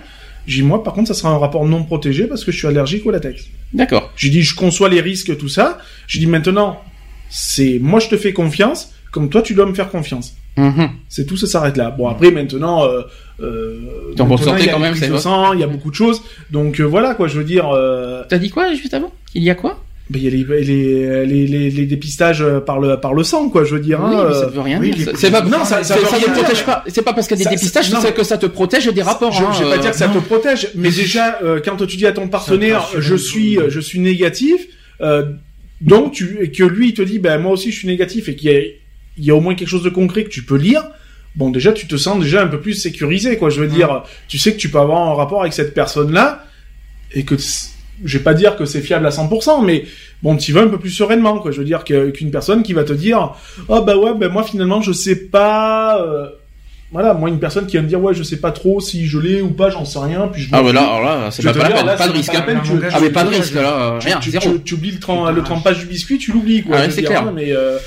J'ai 0.47 0.61
dit 0.61 0.67
moi, 0.67 0.83
par 0.83 0.93
contre, 0.93 1.07
ça 1.07 1.13
sera 1.13 1.29
un 1.29 1.37
rapport 1.37 1.65
non 1.65 1.83
protégé 1.83 2.27
parce 2.27 2.43
que 2.43 2.51
je 2.51 2.57
suis 2.57 2.67
allergique 2.67 3.05
au 3.05 3.11
latex. 3.11 3.45
D'accord. 3.73 4.11
J'ai 4.15 4.29
dit, 4.29 4.41
je 4.41 4.55
conçois 4.55 4.89
les 4.89 5.01
risques, 5.01 5.37
tout 5.37 5.49
ça. 5.49 5.79
J'ai 6.07 6.19
dit, 6.19 6.27
maintenant, 6.27 6.81
c'est 7.29 7.79
moi, 7.81 7.99
je 7.99 8.07
te 8.07 8.17
fais 8.17 8.33
confiance, 8.33 8.93
comme 9.11 9.29
toi, 9.29 9.41
tu 9.41 9.53
dois 9.53 9.65
me 9.65 9.73
faire 9.73 9.89
confiance. 9.89 10.35
Mhm. 10.57 10.89
C'est 11.09 11.25
tout, 11.25 11.37
ça 11.37 11.47
s'arrête 11.47 11.77
là. 11.77 11.91
Bon, 11.91 12.07
après, 12.07 12.31
maintenant, 12.31 12.85
euh, 12.85 13.01
euh, 13.41 14.13
il 14.13 14.65
y 14.65 14.69
a 14.69 14.71
quand 14.71 14.79
même, 14.79 14.95
c'est 14.95 15.17
sang, 15.17 15.53
il 15.53 15.59
y 15.59 15.63
a 15.63 15.67
beaucoup 15.67 15.89
de 15.89 15.95
choses. 15.95 16.21
Donc, 16.51 16.79
euh, 16.79 16.83
voilà, 16.83 17.13
quoi, 17.15 17.27
je 17.27 17.37
veux 17.37 17.43
dire, 17.43 17.69
euh, 17.69 18.23
T'as 18.29 18.37
dit 18.37 18.49
quoi 18.49 18.73
juste 18.73 18.93
avant 18.93 19.11
Il 19.33 19.43
y 19.43 19.49
a 19.49 19.55
quoi? 19.55 19.83
Il 20.13 20.23
y 20.23 20.27
a 20.27 20.29
les, 20.29 20.43
les, 20.63 21.25
les, 21.25 21.47
les, 21.47 21.69
les 21.71 21.85
dépistages 21.85 22.41
euh, 22.43 22.59
par 22.59 22.79
le, 22.79 22.99
par 22.99 23.13
le 23.15 23.23
sang, 23.23 23.49
quoi, 23.49 23.63
je 23.63 23.73
veux 23.75 23.81
dire. 23.81 23.99
Oui, 24.03 24.15
hein, 24.15 24.25
mais 24.27 24.33
ça 24.35 24.41
euh, 24.41 24.49
veut 24.49 24.61
rien 24.61 24.79
oui, 24.79 24.91
dire. 24.91 25.07
les 25.11 25.17
C'est- 25.17 25.31
pas, 25.31 25.41
Non, 25.41 25.65
ça- 25.65 25.83
ça 25.83 25.95
ça 25.97 26.15
rien 26.15 26.27
ne 26.27 26.33
protège 26.33 26.63
pas. 26.63 26.83
C'est 26.87 27.01
pas 27.01 27.13
parce 27.13 27.27
qu'il 27.27 27.37
y 27.37 27.39
a 27.41 27.43
des 27.43 27.43
Ça- 27.45 27.49
dépistages 27.49 27.89
ça- 27.89 27.95
non, 27.95 28.01
c'est 28.01 28.13
que 28.13 28.23
ça 28.23 28.37
te 28.37 28.45
protège 28.45 28.85
des 28.87 29.01
rapports. 29.01 29.31
Je, 29.31 29.43
hein, 29.43 29.49
je 29.57 29.63
vais 29.63 29.69
pas 29.71 29.75
euh, 29.77 29.79
dire 29.79 29.91
que 29.91 29.97
ça 29.97 30.07
te 30.07 30.19
protège, 30.19 30.69
mais 30.75 30.91
déjà 30.91 31.39
euh, 31.43 31.59
quand 31.63 31.75
tu 31.77 31.97
dis 31.97 32.05
à 32.05 32.11
ton 32.11 32.27
partenaire 32.27 32.87
je 32.99 33.15
suis 33.15 33.57
euh, 33.57 33.69
je 33.69 33.79
suis 33.79 33.99
négatif, 33.99 34.67
euh, 35.01 35.25
donc 35.81 36.13
tu 36.13 36.37
et 36.39 36.51
que 36.51 36.63
lui 36.63 36.89
il 36.89 36.93
te 36.93 37.01
dit 37.01 37.17
ben 37.17 37.39
moi 37.39 37.51
aussi 37.53 37.71
je 37.71 37.77
suis 37.79 37.87
négatif 37.87 38.29
et 38.29 38.35
qu'il 38.35 38.51
y 38.51 38.55
a 38.55 38.59
il 39.17 39.23
y 39.25 39.31
a 39.31 39.35
au 39.35 39.41
moins 39.41 39.55
quelque 39.55 39.67
chose 39.69 39.83
de 39.83 39.89
concret 39.89 40.23
que 40.23 40.29
tu 40.29 40.43
peux 40.43 40.57
lire. 40.57 40.83
Bon 41.35 41.49
déjà 41.49 41.73
tu 41.73 41.87
te 41.87 41.97
sens 41.97 42.19
déjà 42.21 42.43
un 42.43 42.47
peu 42.47 42.59
plus 42.61 42.73
sécurisé 42.75 43.37
quoi. 43.37 43.49
Je 43.49 43.59
veux 43.59 43.67
dire 43.67 44.03
tu 44.27 44.37
sais 44.37 44.53
que 44.53 44.57
tu 44.57 44.69
peux 44.69 44.77
avoir 44.79 45.09
un 45.09 45.15
rapport 45.15 45.41
avec 45.41 45.53
cette 45.53 45.73
personne 45.73 46.11
là 46.13 46.45
et 47.11 47.23
que 47.23 47.35
je 48.03 48.17
vais 48.17 48.23
pas 48.23 48.33
dire 48.33 48.55
que 48.57 48.65
c'est 48.65 48.81
fiable 48.81 49.05
à 49.05 49.09
100%, 49.09 49.63
mais 49.63 49.85
bon, 50.23 50.35
tu 50.37 50.51
vas 50.51 50.61
un 50.61 50.67
peu 50.67 50.77
plus 50.79 50.89
sereinement, 50.89 51.39
quoi. 51.39 51.51
Je 51.51 51.59
veux 51.59 51.65
dire 51.65 51.83
qu'une 51.83 52.31
personne 52.31 52.63
qui 52.63 52.73
va 52.73 52.83
te 52.83 52.93
dire, 52.93 53.33
oh 53.69 53.81
bah 53.81 53.95
ouais, 53.97 54.13
ben 54.15 54.29
moi 54.29 54.43
finalement 54.43 54.81
je 54.81 54.91
sais 54.91 55.15
pas, 55.15 56.01
euh, 56.01 56.27
voilà, 56.91 57.13
moi 57.13 57.29
une 57.29 57.39
personne 57.39 57.65
qui 57.67 57.77
va 57.77 57.83
me 57.83 57.87
dire 57.87 58.01
ouais, 58.01 58.13
je 58.13 58.23
sais 58.23 58.37
pas 58.37 58.51
trop 58.51 58.79
si 58.79 59.05
je 59.07 59.17
l'ai 59.19 59.41
ou 59.41 59.49
pas, 59.49 59.69
j'en 59.69 59.85
sais 59.85 59.99
rien, 59.99 60.27
puis 60.31 60.41
je 60.43 60.49
Ah 60.51 60.61
m'en 60.61 60.67
ouais, 60.67 60.73
là, 60.73 60.81
fous. 60.81 60.87
alors 60.87 61.03
là, 61.03 61.31
c'est 61.31 61.43
pas, 61.43 61.53
te 61.53 61.57
pas 61.59 61.69
la 61.69 61.75
peine, 61.75 61.97
pas 61.97 62.07
de 62.07 62.13
risque. 62.13 62.31
pas 62.31 62.37
hein. 62.37 62.41
peine, 62.45 62.59
tu- 62.63 62.71
Ah, 62.85 62.89
Ah 62.93 62.99
mais 63.01 63.09
pas 63.09 63.23
de 63.23 63.29
risque 63.29 63.53
là, 63.55 63.61
euh, 63.95 63.99
tu- 63.99 64.07
rien, 64.07 64.19
tu, 64.19 64.29
zéro. 64.31 64.49
tu- 64.53 64.61
tu 64.63 64.73
oublies 64.75 64.91
le, 64.91 64.99
trem- 64.99 65.33
le 65.33 65.41
trempage 65.43 65.79
du 65.79 65.85
biscuit, 65.85 66.17
tu 66.17 66.31
l'oublies, 66.31 66.63
quoi. 66.63 66.77
Ah 66.79 66.89
c'est 66.89 67.03
clair. 67.03 67.23
hein, 67.23 67.33
mais 67.35 67.51
euh, 67.51 67.77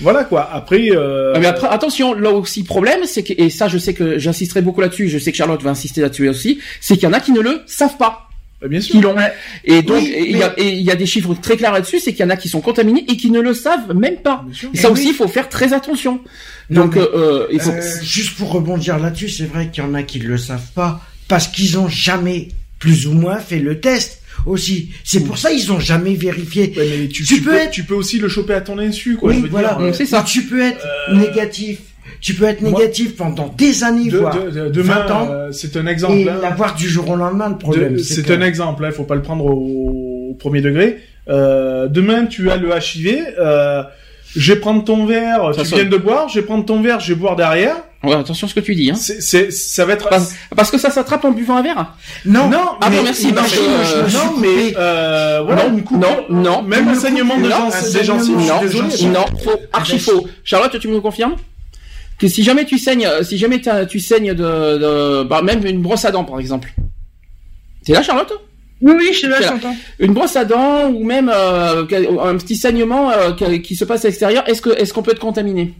voilà, 0.00 0.24
quoi. 0.24 0.48
Après, 0.52 0.88
euh, 0.90 1.32
Ah, 1.34 1.38
mais 1.38 1.46
après, 1.46 1.68
attention, 1.68 2.14
là 2.14 2.30
aussi, 2.30 2.64
problème, 2.64 3.00
c'est 3.04 3.22
que, 3.22 3.32
et 3.36 3.50
ça, 3.50 3.68
je 3.68 3.78
sais 3.78 3.94
que 3.94 4.18
j'insisterai 4.18 4.62
beaucoup 4.62 4.80
là-dessus, 4.80 5.08
je 5.08 5.18
sais 5.18 5.30
que 5.32 5.36
Charlotte 5.38 5.62
va 5.62 5.70
insister 5.70 6.00
là-dessus 6.00 6.28
aussi, 6.28 6.58
c'est 6.80 6.94
qu'il 6.94 7.04
y 7.04 7.06
en 7.06 7.12
a 7.12 7.20
qui 7.20 7.32
ne 7.32 7.40
le 7.40 7.62
savent 7.66 7.96
pas, 7.98 8.08
bah, 8.08 8.25
bien 8.68 8.80
sûr. 8.80 8.92
qui 8.94 9.00
l'ont. 9.00 9.14
Et 9.64 9.82
donc, 9.82 9.96
Oui, 9.98 10.14
il 10.28 10.36
y 10.38 10.42
a, 10.42 10.54
y 10.58 10.96
des 10.96 11.06
chiffres 11.06 11.34
très 11.40 11.56
clairs 11.56 11.72
là-dessus, 11.72 12.00
c'est 12.00 12.12
qu'il 12.12 12.20
y 12.24 12.26
en 12.26 12.30
a 12.30 12.36
qui 12.36 12.48
sont 12.48 12.60
contaminés 12.60 13.04
et 13.08 13.16
qui 13.16 13.30
ne 13.30 13.40
le 13.40 13.54
savent 13.54 13.94
même 13.94 14.16
pas. 14.16 14.42
Bien 14.46 14.54
sûr. 14.54 14.70
Et 14.72 14.76
ça 14.78 14.90
aussi, 14.90 15.02
oui. 15.04 15.08
il 15.10 15.14
faut 15.14 15.28
faire 15.28 15.48
très 15.48 15.72
attention. 15.72 16.20
Non, 16.70 16.82
donc, 16.86 16.96
mais, 16.96 17.02
euh, 17.02 17.06
euh, 17.14 17.46
il 17.52 17.60
faut. 17.60 17.70
Euh, 17.70 17.82
juste 18.02 18.36
pour 18.36 18.50
rebondir 18.52 18.98
là-dessus, 18.98 19.28
c'est 19.28 19.44
vrai 19.46 19.70
qu'il 19.70 19.84
y 19.84 19.86
en 19.86 19.94
a 19.94 20.02
qui 20.02 20.18
le 20.18 20.38
savent 20.38 20.70
pas 20.74 21.00
parce 21.28 21.48
qu'ils 21.48 21.78
ont 21.78 21.88
jamais 21.88 22.48
plus 22.78 23.06
ou 23.06 23.12
moins 23.12 23.38
fait 23.38 23.58
le 23.58 23.80
test 23.80 24.20
aussi. 24.46 24.90
C'est 25.04 25.20
pour 25.20 25.38
ça 25.38 25.50
ils 25.52 25.72
ont 25.72 25.80
jamais 25.80 26.14
vérifié. 26.14 26.72
Ouais, 26.76 26.96
mais 27.00 27.08
tu, 27.08 27.24
Tu 27.24 27.36
tu 27.36 27.40
peux 27.42 27.50
peux, 27.50 27.56
être- 27.56 27.70
tu 27.70 27.84
peux 27.84 27.94
aussi 27.94 28.18
le 28.18 28.28
choper 28.28 28.54
à 28.54 28.60
ton 28.60 28.78
insu, 28.78 29.16
quoi. 29.16 29.30
oui, 29.30 29.36
je 29.36 29.42
veux 29.42 29.48
voilà. 29.48 29.74
dire, 29.74 29.80
euh, 29.86 29.92
c'est 29.92 30.06
ça. 30.06 30.22
Tu 30.26 30.42
peux 30.44 30.60
être 30.60 30.84
Euh, 31.10 31.14
négatif. 31.16 31.78
Tu 32.26 32.34
peux 32.34 32.46
être 32.46 32.60
moi- 32.60 32.72
négatif 32.80 33.14
pendant 33.16 33.46
des 33.56 33.84
années, 33.84 34.10
de- 34.10 34.18
voire 34.18 34.34
de- 34.34 34.50
de- 34.50 34.68
demain, 34.68 35.04
20 35.06 35.10
ans, 35.14 35.28
euh, 35.30 35.52
c'est 35.52 35.76
un 35.76 35.86
et 35.86 35.90
exemple. 35.90 36.14
hein. 36.28 36.38
l'avoir 36.42 36.74
du 36.74 36.88
jour 36.88 37.08
au 37.08 37.14
lendemain. 37.14 37.50
Le 37.50 37.56
problème, 37.56 37.92
De- 37.94 37.98
c'est 37.98 38.14
C'est 38.14 38.22
que- 38.26 38.32
un 38.32 38.40
exemple, 38.40 38.84
il 38.84 38.92
faut 38.92 39.04
pas 39.04 39.14
le 39.14 39.22
prendre 39.22 39.44
au, 39.46 40.30
au 40.30 40.34
premier 40.38 40.60
degré. 40.60 40.98
Euh, 41.28 41.86
demain, 41.86 42.26
tu 42.26 42.50
as 42.50 42.56
le 42.56 42.70
HIV. 42.70 43.24
Euh, 43.38 43.84
je 44.34 44.52
vais 44.52 44.58
prendre 44.58 44.82
ton 44.82 45.06
verre, 45.06 45.52
Ça 45.54 45.62
tu 45.62 45.68
sonne. 45.68 45.78
viens 45.82 45.88
de 45.88 45.96
boire. 45.96 46.28
Je 46.28 46.40
vais 46.40 46.44
prendre 46.44 46.64
ton 46.64 46.82
verre, 46.82 46.98
je 46.98 47.12
vais 47.12 47.14
boire 47.20 47.36
derrière. 47.36 47.76
Ouais, 48.02 48.14
attention 48.14 48.48
à 48.48 48.50
ce 48.50 48.54
que 48.56 48.60
tu 48.60 48.74
dis, 48.74 48.90
hein. 48.90 48.94
C'est, 48.96 49.22
c'est, 49.22 49.52
ça 49.52 49.84
va 49.84 49.92
être. 49.92 50.08
Parce, 50.08 50.34
parce 50.56 50.70
que 50.72 50.78
ça 50.78 50.90
s'attrape 50.90 51.24
en 51.24 51.30
buvant 51.30 51.56
un 51.58 51.62
verre. 51.62 51.94
Non, 52.24 52.48
Non, 52.48 52.58
Ah 52.80 52.90
mais- 52.90 52.96
bon, 52.98 53.02
merci, 53.04 53.28
non, 53.28 53.42
que, 53.42 53.56
euh, 53.56 54.08
je 54.08 54.16
non, 54.16 54.36
mais 54.40 54.74
euh, 54.76 55.42
voilà, 55.46 55.68
Non, 55.68 55.76
une 55.76 55.84
coupure. 55.84 56.08
non, 56.28 56.42
non. 56.42 56.62
Même 56.62 56.92
saignement 56.96 57.38
de 57.38 57.48
gens, 57.48 57.68
des 57.68 58.96
suis 58.96 59.06
Non, 59.06 59.20
non, 59.20 59.26
faux, 59.44 59.60
archi 59.72 59.98
faux. 60.00 60.26
Charlotte, 60.44 60.76
tu 60.80 60.88
me 60.88 61.00
confirmes? 61.00 61.36
Que 62.18 62.28
si 62.28 62.42
jamais 62.42 62.64
tu 62.64 62.78
saignes, 62.78 63.06
euh, 63.06 63.22
si 63.22 63.36
jamais 63.38 63.60
t'as- 63.60 63.86
tu 63.86 64.00
saignes 64.00 64.32
de, 64.34 64.42
de 64.78 65.22
bah, 65.24 65.42
même 65.42 65.64
une 65.66 65.82
brosse 65.82 66.04
à 66.04 66.10
dents 66.10 66.24
par 66.24 66.38
exemple. 66.40 66.72
T'es 67.84 67.92
là, 67.92 68.02
Charlotte? 68.02 68.32
Oui, 68.82 68.92
oui, 68.98 69.08
je 69.12 69.18
suis 69.18 69.28
là, 69.28 69.36
C'est 69.38 69.44
je 69.44 69.48
là. 69.52 69.58
t'entends. 69.58 69.76
Une 70.00 70.12
brosse 70.12 70.36
à 70.36 70.44
dents 70.44 70.88
ou 70.90 71.04
même 71.04 71.30
euh, 71.34 71.82
un 72.22 72.36
petit 72.36 72.56
saignement 72.56 73.10
euh, 73.10 73.32
qui- 73.58 73.76
se 73.76 73.84
passe 73.84 74.04
à 74.04 74.08
l'extérieur. 74.08 74.46
Est-ce 74.48 74.60
que 74.60 74.70
est-ce 74.70 74.92
qu'on 74.92 75.02
peut 75.02 75.12
être 75.12 75.18
contaminé? 75.18 75.72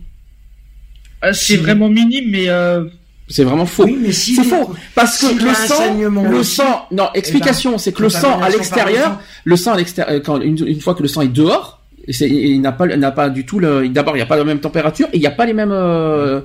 Euh, 1.25 1.33
C'est 1.33 1.55
Si. 1.55 1.57
vraiment 1.57 1.89
minime, 1.89 2.31
mais 2.31 2.49
euh, 2.49 2.85
C'est 3.29 3.45
vraiment 3.45 3.67
faux. 3.67 3.85
Oui, 3.85 3.99
mais 4.01 4.13
si 4.13 4.35
C'est 4.37 4.45
faux 4.45 4.73
parce 4.95 5.19
que 5.19 5.27
le 5.27 5.53
sang, 5.55 5.95
le 6.31 6.37
aussi, 6.39 6.55
sang, 6.57 6.87
non, 6.93 7.09
explication, 7.15 7.77
c'est 7.77 7.93
que 7.93 8.03
le 8.03 8.09
sang 8.09 8.41
à 8.41 8.49
l'extérieur, 8.51 9.19
le 9.45 9.57
sang. 9.57 9.73
à 9.73 9.77
l'extérieur, 9.77 10.23
quand 10.25 10.41
une, 10.41 10.57
une 10.67 10.81
fois 10.81 10.95
que 10.95 11.03
le 11.03 11.09
sang 11.09 11.23
est 11.23 11.29
dehors, 11.29 11.76
il 12.09 12.61
n'a 12.61 12.73
pas, 12.73 12.87
il 12.87 12.99
n'a 12.99 13.11
pas 13.11 13.29
du 13.31 13.45
tout 13.45 13.59
le, 13.59 13.89
d'abord 13.89 14.15
il 14.17 14.19
n'y 14.19 14.23
a 14.23 14.27
pas 14.27 14.37
la 14.37 14.45
même 14.45 14.61
température 14.61 15.09
et 15.13 15.17
il 15.17 15.21
n'y 15.21 15.27
a 15.27 15.31
pas 15.33 15.45
les 15.47 15.53
mêmes. 15.55 15.73
euh, 15.73 16.41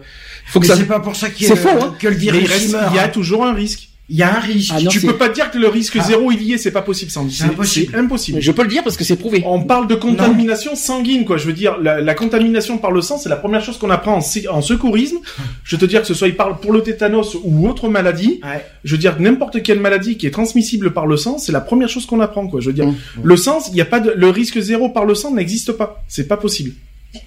faut 0.48 0.60
que 0.60 0.66
Mais 0.66 0.74
ça. 0.74 0.78
c'est 0.80 0.86
pas 0.88 1.00
pour 1.00 1.16
ça 1.16 1.30
qu'il 1.30 1.46
y 1.46 1.50
C'est 1.50 1.54
a- 1.54 1.56
faux, 1.58 1.84
hein. 1.86 1.96
que 2.00 2.08
le 2.08 2.14
il, 2.16 2.20
virus 2.20 2.50
reste- 2.50 2.66
il 2.66 2.72
meurt. 2.72 2.88
il 2.92 2.96
y 2.96 3.00
a 3.00 3.04
hein. 3.04 3.10
toujours 3.10 3.46
un 3.46 3.54
risque. 3.54 3.88
Il 4.12 4.18
y 4.18 4.24
a 4.24 4.36
un 4.36 4.40
risque. 4.42 4.74
Ah 4.76 4.82
non, 4.82 4.92
tu 4.92 5.00
peux 5.00 5.16
pas 5.16 5.30
dire 5.30 5.50
que 5.52 5.58
le 5.58 5.70
risque 5.70 5.96
Ah. 5.98 6.04
zéro 6.04 6.32
il 6.34 6.44
y 6.44 6.52
est, 6.52 6.58
c'est 6.58 6.72
pas 6.72 6.82
possible, 6.82 7.10
Sandy. 7.10 7.34
C'est 7.34 7.46
impossible. 7.46 7.96
impossible. 7.96 8.42
Je 8.42 8.52
peux 8.52 8.64
le 8.64 8.68
dire 8.68 8.84
parce 8.84 8.98
que 8.98 9.06
c'est 9.06 9.16
prouvé. 9.16 9.42
On 9.46 9.64
parle 9.64 9.88
de 9.88 9.96
contamination 9.96 10.76
sanguine, 10.76 11.24
quoi. 11.24 11.38
Je 11.38 11.46
veux 11.48 11.54
dire, 11.54 11.78
la, 11.82 12.02
la 12.02 12.14
contamination 12.14 12.78
par 12.78 12.92
le 12.92 13.02
sang, 13.02 13.18
c'est 13.18 13.30
la 13.30 13.38
première 13.38 13.64
chose 13.64 13.78
qu'on 13.78 13.90
apprend 13.90 14.18
en, 14.18 14.62
secourisme. 14.62 15.18
Je 15.64 15.78
te 15.78 15.86
dire 15.86 16.02
que 16.02 16.08
ce 16.08 16.14
soit 16.14 16.28
il 16.28 16.36
parle 16.36 16.60
pour 16.60 16.74
le 16.74 16.82
tétanos 16.84 17.38
ou 17.44 17.70
autre 17.70 17.88
maladie. 17.88 18.42
Ouais. 18.44 18.66
Je 18.84 18.92
veux 18.96 19.00
dire, 19.00 19.16
n'importe 19.20 19.64
quelle 19.64 19.80
maladie 19.80 20.18
qui 20.18 20.28
est 20.28 20.32
transmissible 20.32 20.92
par 20.92 21.08
le 21.08 21.16
sang, 21.16 21.38
c'est 21.38 21.54
la 21.54 21.62
première 21.62 21.88
chose 21.88 22.06
qu'on 22.06 22.20
apprend, 22.20 22.48
quoi. 22.48 22.60
Je 22.60 22.68
veux 22.68 22.74
dire, 22.74 22.82
Mmh. 22.88 22.96
le 23.24 23.38
sang, 23.38 23.60
il 23.72 23.78
y 23.78 23.82
a 23.82 23.86
pas 23.86 24.00
de, 24.02 24.12
le 24.16 24.30
risque 24.30 24.60
zéro 24.60 24.90
par 24.90 25.06
le 25.06 25.16
sang 25.16 25.32
n'existe 25.34 25.72
pas. 25.72 26.04
C'est 26.10 26.28
pas 26.28 26.38
possible. 26.38 26.72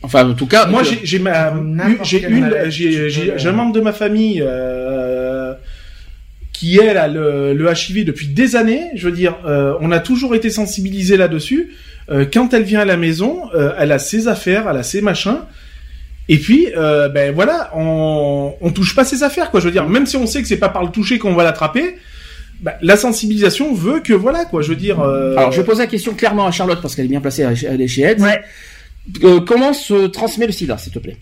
Enfin, 0.03 0.29
en 0.31 0.35
tout 0.35 0.47
cas, 0.47 0.67
Moi, 0.67 0.81
euh, 0.83 0.85
j'ai, 0.85 1.07
j'ai 1.07 1.21
j'ai 2.71 3.39
j'ai, 3.39 3.49
un 3.49 3.53
membre 3.53 3.73
de 3.73 3.81
ma 3.81 3.93
famille, 3.93 4.43
euh, 4.45 5.53
qui 6.55 6.79
elle 6.79 6.97
a 6.97 7.09
le, 7.09 7.53
le 7.53 7.71
HIV 7.71 8.07
depuis 8.07 8.29
des 8.29 8.57
années. 8.57 8.85
Je 8.95 9.09
veux 9.09 9.15
dire, 9.15 9.37
euh, 9.45 9.75
on 9.81 9.91
a 9.93 10.01
toujours 10.01 10.35
été 10.35 10.49
sensibilisé 10.49 11.19
là-dessus. 11.19 11.75
Euh, 12.11 12.25
quand 12.33 12.55
elle 12.55 12.63
vient 12.63 12.81
à 12.81 12.85
la 12.87 12.97
maison, 12.97 13.51
euh, 13.55 13.75
elle 13.79 13.93
a 13.93 13.99
ses 13.99 14.29
affaires, 14.29 14.67
elle 14.71 14.77
a 14.79 14.83
ses 14.83 15.03
machins. 15.03 15.41
Et 16.29 16.39
puis, 16.39 16.69
euh, 16.75 17.09
ben 17.11 17.35
voilà, 17.35 17.71
on, 17.75 18.55
on 18.61 18.71
touche 18.71 18.95
pas 18.95 19.05
ses 19.05 19.23
affaires, 19.23 19.51
quoi. 19.51 19.61
Je 19.61 19.67
veux 19.67 19.73
dire, 19.73 19.87
même 19.89 20.07
si 20.07 20.17
on 20.17 20.27
sait 20.27 20.41
que 20.41 20.49
c'est 20.49 20.57
pas 20.57 20.71
par 20.71 20.83
le 20.83 20.91
toucher 20.91 21.19
qu'on 21.19 21.35
va 21.35 21.45
l'attraper, 21.45 21.97
ben, 22.61 22.73
la 22.81 22.97
sensibilisation 22.97 23.75
veut 23.75 24.01
que 24.01 24.15
voilà, 24.15 24.45
quoi. 24.47 24.63
Je 24.63 24.69
veux 24.69 24.77
dire. 24.77 25.01
euh, 25.01 25.37
alors 25.37 25.53
je 25.53 25.61
vais 25.61 25.67
poser 25.67 25.81
la 25.83 25.87
question 25.87 26.15
clairement 26.15 26.47
à 26.47 26.51
Charlotte 26.51 26.81
parce 26.81 26.95
qu'elle 26.95 27.05
est 27.07 27.09
bien 27.09 27.21
placée, 27.21 27.43
elle 27.43 27.81
est 27.81 27.89
chez 27.89 28.03
AIDS. 28.05 28.23
Ouais. 28.23 28.41
Euh, 29.23 29.41
comment 29.41 29.75
se 29.75 30.07
transmet 30.07 30.47
le 30.47 30.53
sida, 30.53 30.79
s'il 30.79 30.93
te 30.93 30.99
plaît? 30.99 31.19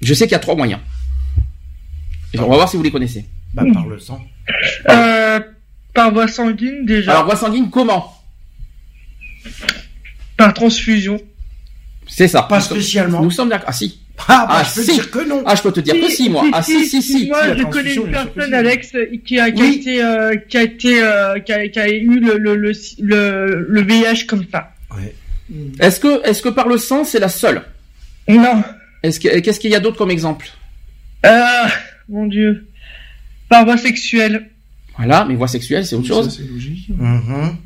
Je 0.00 0.14
sais 0.14 0.24
qu'il 0.24 0.32
y 0.32 0.36
a 0.36 0.38
trois 0.38 0.54
moyens. 0.54 0.80
Et 2.32 2.38
on 2.38 2.48
va 2.48 2.56
voir 2.56 2.68
si 2.68 2.76
vous 2.78 2.82
les 2.82 2.90
connaissez. 2.90 3.24
Bah, 3.54 3.64
par 3.72 3.86
le 3.86 3.98
sang. 3.98 4.20
Euh, 4.88 5.40
par 5.94 6.12
voie 6.12 6.28
sanguine 6.28 6.84
déjà, 6.86 7.12
Alors, 7.12 7.24
voie 7.26 7.36
sanguine, 7.36 7.70
comment? 7.70 8.14
Par 10.36 10.54
transfusion. 10.54 11.20
C'est 12.06 12.28
ça. 12.28 12.42
Pas 12.42 12.56
Nous 12.56 12.62
sommes- 12.62 12.76
spécialement. 12.78 13.22
Nous 13.22 13.30
sommes 13.30 13.48
d'accord. 13.48 13.68
Ah 13.68 13.72
si. 13.72 14.00
Ah, 14.26 14.46
bah, 14.48 14.56
Ah, 14.60 14.64
je 14.64 14.74
peux 14.74 14.82
si. 14.82 14.92
dire 14.94 15.10
que 15.10 15.28
non. 15.28 15.42
Ah, 15.46 15.54
je 15.54 15.62
peux 15.62 15.72
te 15.72 15.80
dire 15.80 15.94
que 15.94 16.08
si, 16.10 16.28
moi. 16.28 16.44
Ah 16.52 16.62
si, 16.62 16.86
si, 16.86 17.02
si. 17.02 17.28
Moi, 17.28 17.42
Si, 17.54 17.58
je 17.58 17.64
connais 17.64 17.94
une 17.94 18.10
personne, 18.10 18.48
si. 18.48 18.54
Alex, 18.54 18.92
qui 19.24 19.38
a, 19.38 19.50
qui 19.50 19.60
a 19.60 19.64
Oui. 19.64 19.76
été, 19.80 20.02
euh, 20.02 20.36
qui 20.48 20.56
a 20.56 20.62
été, 20.62 21.02
euh, 21.02 21.38
qui 21.40 21.52
a, 21.52 21.68
qui 21.68 21.78
a 21.78 21.88
eu 21.88 22.18
le, 22.20 22.36
le, 22.38 22.56
le, 22.56 22.72
le, 23.00 23.66
le 23.68 23.82
VIH 23.82 24.26
comme 24.26 24.44
ça. 24.50 24.72
Est-ce 25.80 26.00
que, 26.00 26.26
est-ce 26.28 26.42
que 26.42 26.48
par 26.50 26.68
le 26.68 26.78
sang, 26.78 27.04
c'est 27.04 27.20
la 27.20 27.28
seule? 27.28 27.62
Non. 28.28 28.62
Est-ce 29.02 29.20
que, 29.20 29.38
qu'est-ce 29.40 29.60
qu'il 29.60 29.70
y 29.70 29.74
a 29.76 29.80
d'autre 29.80 29.96
comme 29.96 30.10
exemple? 30.10 30.46
Euh, 31.24 31.40
mon 32.08 32.26
dieu. 32.26 32.66
Par 33.48 33.64
voie 33.64 33.76
sexuelle. 33.78 34.50
Voilà, 34.96 35.24
mais 35.28 35.34
voie 35.36 35.48
sexuelle, 35.48 35.86
c'est 35.86 35.96
autre 35.96 36.06
chose. 36.06 36.36
c'est 36.36 36.50
logique. 36.50 36.88
Mhm. 36.90 37.56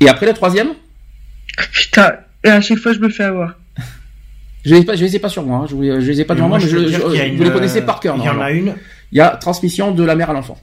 Et 0.00 0.08
après 0.08 0.26
la 0.26 0.32
troisième 0.34 0.68
Putain, 1.72 2.12
et 2.44 2.48
à 2.48 2.60
chaque 2.60 2.78
fois, 2.78 2.92
je 2.92 2.98
me 2.98 3.08
fais 3.08 3.24
avoir. 3.24 3.54
Je 4.64 4.74
les 4.74 4.82
je 4.96 5.04
les 5.04 5.16
ai 5.16 5.18
pas 5.18 5.28
sur 5.28 5.42
moi. 5.44 5.58
hein. 5.60 5.66
Je, 5.70 5.76
je 6.00 6.10
les 6.10 6.20
ai 6.20 6.24
pas 6.24 6.34
devant 6.34 6.48
moi, 6.48 6.58
mais 6.58 6.68
je, 6.68 6.76
vous 6.76 7.14
une, 7.14 7.42
les 7.44 7.50
connaissez 7.50 7.78
euh, 7.80 7.82
par 7.86 8.00
cœur. 8.00 8.16
Il 8.18 8.24
y 8.24 8.28
en 8.28 8.40
a 8.40 8.50
une. 8.50 8.74
Il 9.12 9.18
y 9.18 9.20
a 9.20 9.30
transmission 9.36 9.92
de 9.92 10.02
la 10.02 10.14
mère 10.16 10.30
à 10.30 10.32
l'enfant. 10.32 10.58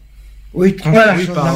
Oui, 0.54 0.76
trans- 0.76 0.92
Voilà. 0.92 1.16
oui, 1.18 1.26
par, 1.26 1.36
Par, 1.46 1.56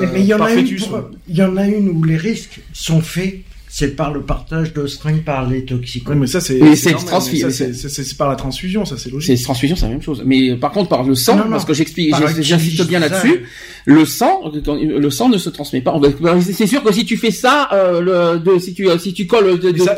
euh, 0.00 0.02
euh, 0.04 0.06
mais 0.12 0.20
il 0.20 0.26
y 0.26 0.32
en 0.34 0.38
par 0.38 0.46
a 0.46 0.52
une. 0.54 0.60
fœtus, 0.60 0.86
pour- 0.86 0.96
ouais. 0.98 1.02
Il 1.28 1.36
y 1.36 1.42
en 1.42 1.56
a 1.56 1.66
une 1.66 1.88
où 1.88 2.04
les 2.04 2.16
risques 2.16 2.60
sont 2.72 3.00
faits. 3.02 3.40
C'est 3.72 3.94
par 3.94 4.12
le 4.12 4.22
partage 4.22 4.72
de 4.74 4.84
string 4.88 5.22
par 5.22 5.48
les 5.48 5.64
toxicomanes. 5.64 6.18
Oui, 6.18 6.22
mais 6.22 6.26
ça, 6.26 6.40
c'est, 6.40 6.58
c'est 6.74 8.16
par 8.16 8.28
la 8.28 8.34
transfusion, 8.34 8.84
ça, 8.84 8.96
c'est 8.98 9.10
logique. 9.10 9.36
C'est 9.38 9.44
transfusion, 9.44 9.76
c'est 9.76 9.84
la 9.86 9.92
même 9.92 10.02
chose. 10.02 10.22
Mais 10.26 10.56
par 10.56 10.72
contre, 10.72 10.88
par 10.88 11.04
le 11.04 11.14
sang, 11.14 11.36
Non, 11.36 11.44
non. 11.44 11.50
parce 11.52 11.64
que 11.64 11.72
j'explique, 11.72 12.12
j'insiste 12.40 12.84
bien 12.88 12.98
là-dessus, 12.98 13.44
le 13.84 14.04
sang, 14.04 14.40
le 14.66 15.10
sang 15.10 15.28
ne 15.28 15.38
se 15.38 15.50
transmet 15.50 15.80
pas. 15.82 15.96
Va- 15.98 16.40
C'est 16.40 16.66
sûr 16.66 16.82
que 16.82 16.92
si 16.92 17.04
tu 17.04 17.16
fais 17.16 17.30
ça, 17.30 17.68
euh, 17.72 18.00
le, 18.34 18.40
de, 18.40 18.58
si 18.58 18.74
tu 18.74 18.88
si 18.98 19.14
tu 19.14 19.26
colles 19.28 19.58
de 19.60 19.70
mais 19.70 19.78
ça, 19.78 19.94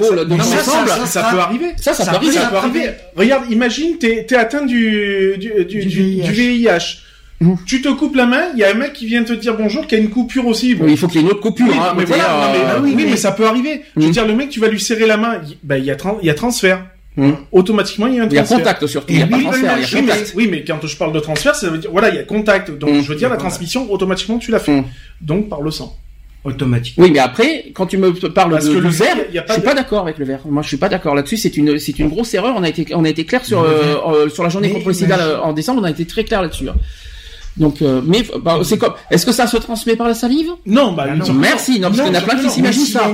ensemble, 0.60 0.88
ça, 0.90 1.06
ça 1.06 1.28
peut 1.30 1.38
arriver. 1.38 1.70
ça, 1.78 1.94
ça, 1.94 2.04
ça 2.04 2.10
peut 2.10 2.16
arriver. 2.18 2.32
Ça 2.32 2.40
Ça 2.42 2.48
peut 2.50 2.56
arriver. 2.58 2.90
Regarde, 3.16 3.44
imagine, 3.50 3.96
t'es, 3.98 4.26
t'es 4.26 4.36
atteint 4.36 4.66
du, 4.66 5.34
du, 5.38 5.64
du, 5.64 5.80
Du 5.80 5.86
du- 5.86 5.88
VIH. 5.88 6.22
du 6.24 6.32
VIH. 6.32 6.98
Mhm. 7.42 7.56
Tu 7.66 7.82
te 7.82 7.88
coupes 7.88 8.14
la 8.16 8.26
main, 8.26 8.44
il 8.54 8.60
y 8.60 8.64
a 8.64 8.70
un 8.70 8.74
mec 8.74 8.92
qui 8.92 9.06
vient 9.06 9.24
te 9.24 9.32
dire 9.32 9.56
bonjour, 9.56 9.86
qui 9.86 9.94
a 9.94 9.98
une 9.98 10.10
coupure 10.10 10.46
aussi. 10.46 10.74
Bon. 10.74 10.84
Oui, 10.84 10.92
il 10.92 10.96
faut 10.98 11.08
qu'il 11.08 11.20
y 11.20 11.24
ait 11.24 11.26
une 11.26 11.32
autre 11.32 11.40
coupure. 11.40 11.66
Oui, 11.68 11.76
hein, 11.78 11.94
mais 11.96 12.04
voilà, 12.04 12.22
non, 12.24 12.52
mais, 12.52 12.58
euh, 12.60 12.74
bah 12.74 12.80
oui, 12.82 12.94
mais 12.96 13.16
ça 13.16 13.32
peut 13.32 13.46
arriver. 13.46 13.82
Je 13.96 14.00
veux 14.02 14.06
Mhm. 14.06 14.12
dire, 14.12 14.26
le 14.26 14.34
mec, 14.34 14.48
tu 14.50 14.60
vas 14.60 14.68
lui 14.68 14.80
serrer 14.80 15.06
la 15.06 15.16
main, 15.16 15.40
il, 15.46 15.56
bah, 15.62 15.78
il 15.78 15.84
y 15.84 15.90
a, 15.90 15.96
il 16.20 16.26
y 16.26 16.30
a 16.30 16.34
transfert. 16.34 16.84
Mhm. 17.16 17.34
Automatiquement, 17.52 18.06
il 18.06 18.14
y 18.14 18.20
a 18.20 18.22
un 18.22 18.26
Il 18.26 18.32
y 18.32 18.38
a 18.38 18.42
transfert. 18.42 18.58
contact 18.64 18.86
surtout, 18.86 19.12
il 19.12 19.16
n'y 19.16 19.22
a 19.22 19.26
pas 19.26 19.36
lui, 19.36 19.44
transfert, 19.44 19.62
il 19.76 19.82
y 19.82 19.84
a 19.84 19.88
il 19.88 19.94
Oui 19.96 20.00
mais, 20.02 20.12
contact. 20.12 20.32
oui, 20.36 20.48
mais 20.50 20.64
quand 20.64 20.86
je 20.86 20.96
parle 20.96 21.12
de 21.12 21.20
transfert, 21.20 21.54
ça 21.54 21.68
veut 21.68 21.78
dire, 21.78 21.90
voilà, 21.90 22.08
il 22.10 22.14
y 22.16 22.18
a 22.18 22.22
contact. 22.22 22.70
Donc, 22.70 22.90
Mhm. 22.90 23.02
je 23.02 23.08
veux 23.08 23.16
dire, 23.16 23.28
la 23.28 23.36
transmission, 23.36 23.90
automatiquement, 23.92 24.38
tu 24.38 24.50
l'as 24.50 24.58
fait. 24.60 24.72
Mhm. 24.76 24.84
Donc, 25.20 25.48
par 25.48 25.60
le 25.62 25.70
sang. 25.70 25.96
Automatique. 26.44 26.94
Oui, 26.98 27.12
mais 27.12 27.20
après, 27.20 27.66
quand 27.72 27.86
tu 27.86 27.96
me 27.98 28.10
parles 28.30 28.50
Parce 28.50 28.64
de, 28.64 28.74
que 28.74 28.78
le 28.78 28.88
verre, 28.88 29.14
verre, 29.14 29.26
il 29.28 29.34
y 29.36 29.38
a 29.38 29.42
je 29.42 29.46
pas 29.46 29.52
suis 29.52 29.62
de- 29.62 29.66
pas 29.66 29.74
d'accord 29.74 30.00
avec 30.02 30.18
le 30.18 30.24
verre. 30.24 30.40
Moi, 30.44 30.62
je 30.62 30.66
suis 30.68 30.76
pas 30.76 30.88
d'accord 30.88 31.14
là-dessus. 31.14 31.36
C'est 31.36 31.56
une, 31.56 31.78
c'est 31.78 31.96
une 32.00 32.08
grosse 32.08 32.34
erreur. 32.34 32.54
On 32.56 32.64
a 32.64 32.68
été, 32.68 32.84
on 32.96 33.04
a 33.04 33.08
été 33.08 33.24
clair 33.24 33.44
sur, 33.44 33.60
euh, 33.62 33.94
euh, 34.08 34.28
sur 34.28 34.42
la 34.42 34.48
journée 34.48 34.66
Mais 34.66 34.74
contre 34.74 34.88
le 34.88 34.92
sida 34.94 35.18
euh, 35.20 35.38
en 35.38 35.52
décembre. 35.52 35.80
On 35.82 35.84
a 35.84 35.90
été 35.90 36.04
très 36.04 36.24
clair 36.24 36.42
là-dessus. 36.42 36.68
hein. 36.68 36.74
Donc, 37.56 37.82
euh, 37.82 38.00
mais 38.04 38.26
bah, 38.42 38.60
c'est 38.64 38.78
comme, 38.78 38.94
est-ce 39.10 39.26
que 39.26 39.32
ça 39.32 39.46
se 39.46 39.56
transmet 39.56 39.96
par 39.96 40.08
la 40.08 40.14
salive? 40.14 40.50
Non, 40.66 40.92
bah, 40.92 41.06
Ah 41.10 41.16
non. 41.16 41.32
Merci. 41.34 41.78
Non, 41.78 41.88
parce 41.88 42.00
qu'il 42.02 42.12
y 42.12 42.16
en 42.16 42.18
a 42.18 42.22
plein 42.22 42.36
qui 42.36 42.46
non, 42.46 42.50
s'imaginent 42.50 42.86
ça. 42.86 43.10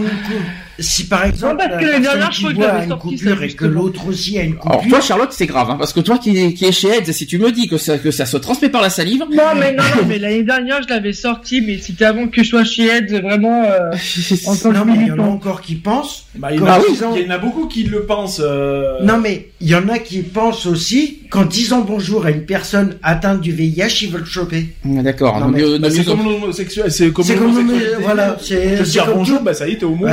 Si 0.81 1.07
par 1.09 1.25
exemple, 1.25 1.57
parce 1.59 1.81
que 1.81 1.87
la 1.91 1.99
dernière, 1.99 2.31
crois 2.31 2.53
que 2.55 2.63
a 2.63 2.85
une 2.85 2.97
coupure 2.99 3.43
et 3.43 3.49
que 3.53 3.65
l'autre 3.65 4.07
aussi 4.07 4.39
a 4.39 4.43
une 4.45 4.53
Alors 4.65 4.77
coupure. 4.77 4.91
toi, 4.91 5.01
Charlotte, 5.01 5.33
c'est 5.33 5.47
grave, 5.47 5.71
hein, 5.71 5.77
parce 5.79 5.93
que 5.93 6.01
toi 6.01 6.19
qui, 6.19 6.55
qui 6.55 6.65
es 6.67 6.73
chez 6.73 6.89
AIDS, 6.99 7.13
si 7.13 7.27
tu 7.27 7.39
me 7.39 7.51
dis 7.51 7.67
que 7.67 7.79
ça, 7.79 7.99
que 7.99 8.11
ça 8.13 8.27
se 8.27 8.37
transmet 8.37 8.69
par 8.69 8.81
la 8.83 8.91
salive, 8.91 9.25
Non, 9.31 9.43
mais 9.59 9.73
non, 9.73 9.83
non, 9.83 10.07
mais 10.07 10.19
l'année 10.19 10.45
dernière, 10.45 10.81
je 10.83 10.89
l'avais 10.89 11.13
sorti, 11.13 11.61
mais 11.63 11.79
c'était 11.79 12.05
avant 12.05 12.29
que 12.29 12.45
je 12.45 12.49
sois 12.49 12.63
chez 12.65 12.87
Ed, 12.87 13.11
vraiment, 13.23 13.65
euh, 13.65 13.91
en 14.47 14.55
tant 14.57 14.71
que 14.71 14.77
Non, 14.77 14.85
mais 14.85 14.95
il 15.01 15.07
y 15.09 15.11
en 15.11 15.19
a 15.19 15.23
encore 15.23 15.63
qui 15.63 15.75
pensent. 15.75 16.27
Bah, 16.37 16.51
il 16.53 16.61
y 16.61 16.63
en 16.63 16.67
a- 16.67 16.79
ont- 16.79 17.17
il 17.17 17.23
y 17.23 17.27
en 17.27 17.31
a 17.31 17.39
beaucoup 17.39 17.67
qui 17.67 17.83
le 17.83 18.03
pensent. 18.05 18.41
euh, 18.45 19.03
Non, 19.03 19.19
mais 19.19 19.49
il 19.61 19.69
y 19.69 19.75
en 19.75 19.89
a 19.89 19.99
qui 19.99 20.21
pensent 20.23 20.67
aussi, 20.67 21.23
quand 21.31 21.45
disant 21.45 21.81
bonjour 21.81 22.25
à 22.27 22.31
une 22.31 22.45
personne 22.45 22.97
atteinte 23.03 23.41
du 23.41 23.51
VIH, 23.51 24.05
ils 24.05 24.11
veulent 24.11 24.25
choper. 24.25 24.69
Ah, 24.85 25.03
d'accord. 25.03 25.41
Non, 25.41 25.53
c'est 25.91 26.05
comme 26.05 26.25
l'homosexuel, 26.25 26.93
c'est 26.93 27.11
comme 27.13 27.25
C'est 27.25 27.35
comme 27.35 27.69
voilà, 28.01 28.37
c'est- 28.41 28.83
dire 28.83 29.09
bonjour, 29.13 29.41
bah 29.43 29.55
ça 29.55 29.67
y 29.69 29.73
est, 29.73 29.77
t'es 29.79 29.85
homo. 29.85 30.07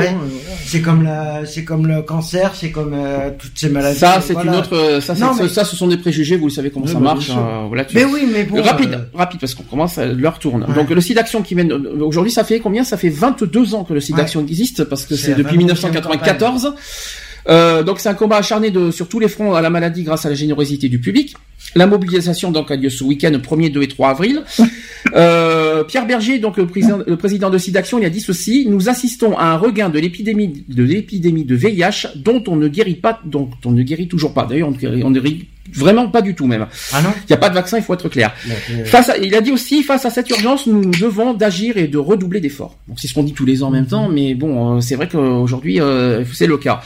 C'est 0.64 0.80
comme 0.80 1.02
la, 1.04 1.44
c'est 1.46 1.64
comme 1.64 1.86
le 1.86 2.02
cancer, 2.02 2.52
c'est 2.54 2.70
comme 2.70 2.92
euh, 2.94 3.30
toutes 3.38 3.52
ces 3.58 3.68
maladies. 3.68 3.98
ça, 3.98 4.20
c'est 4.20 4.32
voilà. 4.32 4.52
une 4.52 4.58
autre, 4.58 4.74
euh, 4.76 5.00
ça, 5.00 5.14
c'est- 5.14 5.20
Non, 5.20 5.32
mais- 5.34 5.48
ça, 5.48 5.64
ce 5.64 5.76
sont 5.76 5.86
des 5.88 5.96
préjugés. 5.96 6.36
Vous 6.36 6.46
le 6.46 6.52
savez 6.52 6.70
comment 6.70 6.86
Oui, 6.86 6.92
ça 6.92 6.98
bah, 6.98 7.04
marche. 7.14 7.30
euh, 7.30 7.64
voilà, 7.68 7.84
tu- 7.84 7.94
Mais 7.96 8.04
oui, 8.04 8.26
mais 8.32 8.44
bon. 8.44 8.62
rapide, 8.62 8.92
euh, 8.94 9.16
rapide, 9.18 9.40
parce 9.40 9.54
qu'on 9.54 9.62
commence, 9.64 9.98
à- 9.98 10.06
l'heure 10.06 10.38
tourne. 10.38 10.64
Ouais. 10.68 10.74
Donc 10.74 10.90
le 10.90 11.00
site 11.00 11.16
d'action 11.16 11.42
qui 11.42 11.54
mène 11.54 11.70
euh, 11.72 12.00
aujourd'hui, 12.04 12.32
ça 12.32 12.44
fait 12.44 12.60
combien? 12.60 12.84
Ça 12.84 12.96
fait 12.96 13.08
22 13.10 13.74
ans 13.74 13.84
que 13.84 13.92
le 13.94 14.00
site 14.00 14.14
Ouais. 14.16 14.22
d'action 14.22 14.40
existe, 14.40 14.84
parce 14.84 15.04
que 15.06 15.14
C'est 15.16 15.34
depuis 15.34 15.56
22e 15.56 15.58
1994. 15.58 16.74
Euh, 17.48 17.82
donc 17.84 18.00
c'est 18.00 18.08
un 18.08 18.14
combat 18.14 18.38
acharné 18.38 18.70
de, 18.72 18.90
sur 18.90 19.06
tous 19.08 19.20
les 19.20 19.28
fronts 19.28 19.54
à 19.54 19.60
la 19.60 19.70
maladie 19.70 20.02
grâce 20.02 20.26
à 20.26 20.28
la 20.28 20.34
générosité 20.34 20.88
du 20.88 20.98
public. 20.98 21.36
La 21.74 21.86
mobilisation 21.86 22.52
donc 22.52 22.70
a 22.70 22.76
lieu 22.76 22.88
ce 22.90 23.04
week-end 23.04 23.32
1er, 23.32 23.70
2 23.72 23.82
et 23.82 23.88
3 23.88 24.10
avril. 24.10 24.42
Euh, 25.14 25.84
Pierre 25.84 26.04
Berger, 26.04 26.40
donc 26.40 26.56
le 26.56 26.66
président, 26.66 26.98
le 27.06 27.16
président 27.16 27.48
de 27.48 27.58
SIDAction, 27.58 27.98
il 28.00 28.04
a 28.04 28.10
dit 28.10 28.20
ceci 28.20 28.66
nous 28.68 28.88
assistons 28.88 29.38
à 29.38 29.44
un 29.44 29.56
regain 29.56 29.88
de 29.88 30.00
l'épidémie 30.00 30.64
de 30.68 30.82
l'épidémie 30.82 31.44
de 31.44 31.54
VIH 31.54 32.08
dont 32.16 32.42
on 32.48 32.56
ne 32.56 32.66
guérit 32.66 32.96
pas, 32.96 33.20
dont 33.24 33.48
on 33.64 33.70
ne 33.70 33.82
guérit 33.84 34.08
toujours 34.08 34.34
pas. 34.34 34.46
D'ailleurs, 34.46 34.68
on 34.68 34.72
ne 34.72 34.76
guérit, 34.76 35.04
on 35.04 35.10
ne 35.10 35.20
guérit 35.20 35.46
vraiment 35.72 36.08
pas 36.08 36.22
du 36.22 36.34
tout 36.34 36.46
même. 36.46 36.66
Ah 36.92 37.02
non? 37.02 37.10
Il 37.22 37.26
n'y 37.30 37.34
a 37.34 37.38
pas 37.38 37.48
de 37.48 37.54
vaccin, 37.54 37.76
il 37.78 37.82
faut 37.84 37.94
être 37.94 38.08
clair. 38.08 38.34
Euh, 38.70 38.84
Face 38.84 39.08
à- 39.08 39.16
il 39.18 39.34
a 39.34 39.40
dit 39.40 39.52
aussi, 39.52 39.82
face 39.84 40.04
à 40.04 40.10
cette 40.10 40.28
urgence, 40.30 40.66
nous 40.66 40.90
devons 40.90 41.34
d'agir 41.34 41.76
et 41.76 41.86
de 41.88 41.98
redoubler 41.98 42.40
d'efforts. 42.40 42.76
Donc 42.88 42.98
c'est 43.00 43.06
ce 43.08 43.14
qu'on 43.14 43.22
dit 43.24 43.32
tous 43.32 43.46
les 43.46 43.62
ans 43.62 43.68
en 43.68 43.72
même 43.72 43.86
temps, 43.86 44.08
mais 44.08 44.34
bon, 44.34 44.76
euh, 44.76 44.80
c'est 44.80 44.96
vrai 44.96 45.08
qu'aujourd'hui, 45.08 45.80
euh, 45.80 46.24
c'est 46.32 46.46
le 46.48 46.56
cas. 46.58 46.82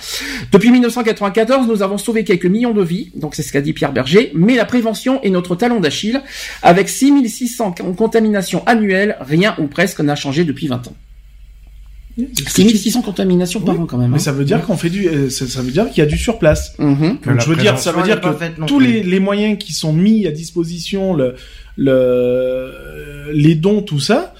Depuis 0.53 0.71
1994, 0.71 1.67
nous 1.69 1.83
avons 1.83 1.99
sauvé 1.99 2.23
quelques 2.25 2.47
millions 2.47 2.73
de 2.75 2.83
vies, 2.83 3.11
donc 3.17 3.35
c'est 3.35 3.43
ce 3.43 3.53
qu'a 3.53 3.61
dit 3.63 3.73
Pierre 3.73 3.93
Berger, 3.93 4.31
mais 4.35 4.59
la 4.61 4.67
prévention 4.67 5.21
est 5.23 5.31
notre 5.31 5.57
talon 5.57 5.81
d'Achille. 5.81 6.21
Avec 6.63 6.89
6600 6.89 7.73
con- 7.73 7.93
contaminations 7.95 8.63
annuelles, 8.67 9.17
rien 9.21 9.55
ou 9.59 9.67
presque 9.67 10.01
n'a 10.01 10.15
changé 10.17 10.45
depuis 10.45 10.69
20 10.69 10.87
ans. 10.89 10.97
6600 12.49 13.03
contaminations 13.03 13.61
par 13.61 13.75
Oui, 13.77 13.83
an 13.83 13.87
quand 13.87 13.97
même. 13.97 14.11
Mais 14.11 14.17
hein. 14.17 14.19
ça 14.19 14.33
veut 14.33 14.45
dire 14.45 14.61
qu'on 14.67 14.77
fait 14.77 14.91
du, 14.91 15.09
euh, 15.09 15.31
ça, 15.31 15.47
ça 15.47 15.63
veut 15.63 15.71
dire 15.71 15.89
qu'il 15.89 15.99
y 15.99 16.03
a 16.03 16.07
du 16.07 16.19
surplace. 16.19 16.75
Mhm. 16.79 16.99
Donc, 17.25 17.27
la 17.27 17.39
je 17.39 17.49
veux 17.49 17.57
dire, 17.57 17.79
ça 17.79 17.93
veut 17.93 18.03
dire 18.03 18.21
que 18.21 18.33
faite 18.33 18.55
tous 18.67 18.79
les, 18.81 19.03
les 19.03 19.21
moyens 19.21 19.57
qui 19.59 19.73
sont 19.73 19.93
mis 19.93 20.27
à 20.27 20.31
disposition, 20.31 21.15
le, 21.15 21.35
le, 21.77 23.31
les 23.33 23.55
dons, 23.55 23.83
tout 23.83 24.01
ça, 24.01 24.35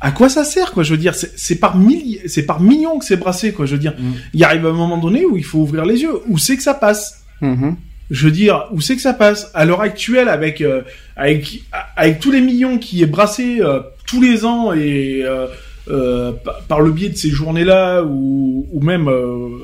à 0.00 0.10
quoi 0.10 0.28
ça 0.28 0.44
sert, 0.44 0.72
quoi? 0.72 0.82
Je 0.82 0.90
veux 0.90 0.98
dire, 0.98 1.14
c'est 1.14 1.54
par 1.56 1.76
milliers, 1.78 2.22
c'est 2.26 2.44
par 2.44 2.60
millions 2.60 2.98
que 2.98 3.04
c'est 3.04 3.16
brassé, 3.16 3.52
quoi. 3.52 3.64
Je 3.64 3.72
veux 3.72 3.80
dire, 3.80 3.94
Mm. 3.98 4.12
il 4.34 4.44
arrive 4.44 4.66
un 4.66 4.72
moment 4.72 4.98
donné 4.98 5.24
où 5.24 5.36
il 5.36 5.44
faut 5.44 5.60
ouvrir 5.60 5.84
les 5.86 6.02
yeux. 6.02 6.12
Où 6.28 6.36
c'est 6.36 6.56
que 6.56 6.62
ça 6.62 6.74
passe? 6.74 7.22
Mhm. 7.40 7.76
Je 8.10 8.26
veux 8.26 8.30
dire, 8.30 8.66
où 8.72 8.80
c'est 8.80 8.96
que 8.96 9.02
ça 9.02 9.14
passe? 9.14 9.50
À 9.54 9.64
l'heure 9.64 9.80
actuelle, 9.80 10.28
avec 10.28 10.60
euh, 10.60 10.82
avec 11.16 11.62
avec 11.96 12.20
tous 12.20 12.30
les 12.30 12.40
millions 12.40 12.78
qui 12.78 13.02
est 13.02 13.06
brassé 13.06 13.60
euh, 13.60 13.80
tous 14.06 14.20
les 14.20 14.44
ans 14.44 14.72
et 14.72 15.22
euh, 15.24 15.46
euh, 15.88 16.32
par, 16.68 16.80
le 16.80 16.92
biais 16.92 17.08
de 17.08 17.16
ces 17.16 17.30
journées-là 17.30 18.02
ou, 18.02 18.66
ou 18.72 18.80
même 18.80 19.10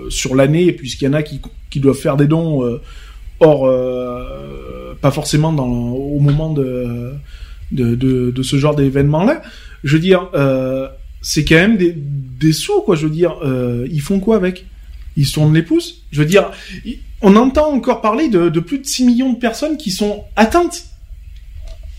sur 0.09 0.35
l'année, 0.35 0.73
puisqu'il 0.73 1.05
y 1.05 1.09
en 1.09 1.13
a 1.13 1.23
qui 1.23 1.41
qui 1.69 1.81
doivent 1.81 1.99
faire 1.99 2.17
des 2.17 2.27
dons 2.27 2.65
euh, 2.65 2.81
pas 5.01 5.11
forcément 5.11 5.51
au 5.51 6.21
moment 6.21 6.53
de 6.53 7.13
de, 7.73 7.95
de, 7.95 8.43
ce 8.43 8.57
genre 8.57 8.75
d'événement-là. 8.75 9.43
Je 9.85 9.97
veux 9.97 10.03
dire, 10.03 10.29
c'est 11.23 11.45
quand 11.45 11.57
même 11.57 11.77
des, 11.77 11.95
des 11.97 12.53
sous, 12.53 12.81
quoi. 12.83 12.97
Je 12.97 13.07
veux 13.07 13.13
dire, 13.13 13.37
ils 13.91 14.01
font 14.01 14.19
quoi 14.19 14.37
avec? 14.37 14.65
Ils 15.17 15.27
se 15.27 15.35
tournent 15.35 15.55
les 15.55 15.63
pouces? 15.63 16.03
Je 16.11 16.21
veux 16.21 16.27
dire, 16.27 16.51
on 17.23 17.37
entend 17.37 17.73
encore 17.73 18.01
parler 18.01 18.29
de, 18.29 18.49
de 18.49 18.61
plus 18.61 18.79
de 18.79 18.87
6 18.87 19.05
millions 19.05 19.33
de 19.33 19.39
personnes 19.39 19.77
qui 19.77 19.91
sont 19.91 20.25
atteintes. 20.37 20.85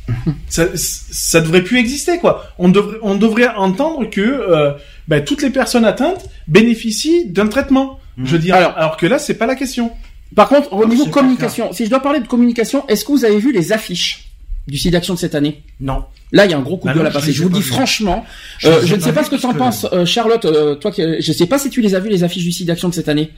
ça, 0.49 0.65
ça 0.75 1.41
devrait 1.41 1.63
plus 1.63 1.77
exister, 1.77 2.17
quoi. 2.19 2.45
On 2.57 2.69
devrait, 2.69 2.97
on 3.01 3.15
devrait 3.15 3.47
entendre 3.49 4.09
que 4.09 4.21
euh, 4.21 4.71
ben, 5.07 5.23
toutes 5.23 5.41
les 5.41 5.49
personnes 5.51 5.85
atteintes 5.85 6.27
bénéficient 6.47 7.25
d'un 7.27 7.47
traitement. 7.47 7.99
Je 8.23 8.33
veux 8.33 8.39
dire, 8.39 8.55
alors, 8.55 8.77
alors 8.77 8.97
que 8.97 9.05
là, 9.05 9.17
c'est 9.19 9.35
pas 9.35 9.45
la 9.47 9.55
question. 9.55 9.91
Par 10.35 10.47
contre, 10.49 10.73
au 10.73 10.85
niveau 10.85 11.05
communication, 11.07 11.71
si 11.73 11.85
je 11.85 11.89
dois 11.89 12.01
parler 12.01 12.19
de 12.19 12.27
communication, 12.27 12.85
est-ce 12.87 13.05
que 13.05 13.11
vous 13.11 13.25
avez 13.25 13.39
vu 13.39 13.51
les 13.53 13.71
affiches 13.71 14.25
du 14.67 14.77
site 14.77 14.91
d'action 14.91 15.13
de 15.13 15.19
cette 15.19 15.33
année? 15.33 15.63
Non. 15.79 16.03
Là, 16.31 16.45
il 16.45 16.51
y 16.51 16.53
a 16.53 16.57
un 16.57 16.61
gros 16.61 16.77
coup 16.77 16.87
de 16.87 16.93
Bah 16.93 16.99
gueule 16.99 17.03
non, 17.03 17.09
à 17.09 17.13
je 17.13 17.19
passer. 17.19 17.31
Je 17.33 17.43
vous 17.43 17.49
dis 17.49 17.61
franchement, 17.61 18.25
Je 18.59 18.67
euh, 18.67 18.85
je 18.85 18.95
ne 18.95 18.99
sais 19.01 19.13
pas 19.13 19.23
ce 19.23 19.29
que 19.29 19.35
tu 19.37 19.45
en 19.45 19.53
parce 19.53 19.81
que- 19.83 19.87
penses, 19.87 19.93
euh, 19.93 20.05
Charlotte. 20.05 20.79
toi, 20.79 20.91
qui, 20.91 21.01
je 21.21 21.31
sais 21.31 21.47
pas 21.47 21.57
si 21.57 21.69
tu 21.69 21.81
les 21.81 21.95
as 21.95 21.99
vues 21.99 22.09
les 22.09 22.23
affiches 22.23 22.43
du 22.43 22.51
site 22.51 22.67
d'action 22.67 22.89
de 22.89 22.93
cette 22.93 23.09
année. 23.09 23.31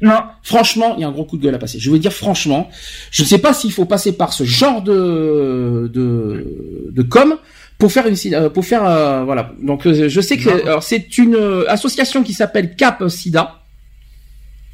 Non. 0.00 0.22
Franchement, 0.42 0.94
il 0.96 1.02
y 1.02 1.04
a 1.04 1.08
un 1.08 1.12
gros 1.12 1.24
coup 1.24 1.36
de 1.36 1.42
gueule 1.42 1.54
à 1.54 1.58
passer. 1.58 1.78
Je 1.78 1.90
veux 1.90 1.98
dire 1.98 2.12
franchement, 2.12 2.68
je 3.10 3.22
ne 3.22 3.28
sais 3.28 3.38
pas 3.38 3.52
s'il 3.52 3.72
faut 3.72 3.84
passer 3.84 4.12
par 4.12 4.32
ce 4.32 4.44
genre 4.44 4.82
de 4.82 5.90
de, 5.92 6.90
de 6.90 7.02
com 7.02 7.36
pour 7.78 7.92
faire 7.92 8.06
une 8.06 8.16
euh, 8.34 8.50
pour 8.50 8.64
faire 8.64 8.84
euh, 8.84 9.24
voilà. 9.24 9.52
Donc 9.62 9.86
euh, 9.86 10.08
je 10.08 10.20
sais 10.20 10.36
que 10.36 10.66
alors 10.66 10.82
c'est 10.82 11.18
une 11.18 11.36
association 11.68 12.22
qui 12.22 12.32
s'appelle 12.32 12.76
Cap 12.76 13.06
Sida. 13.08 13.59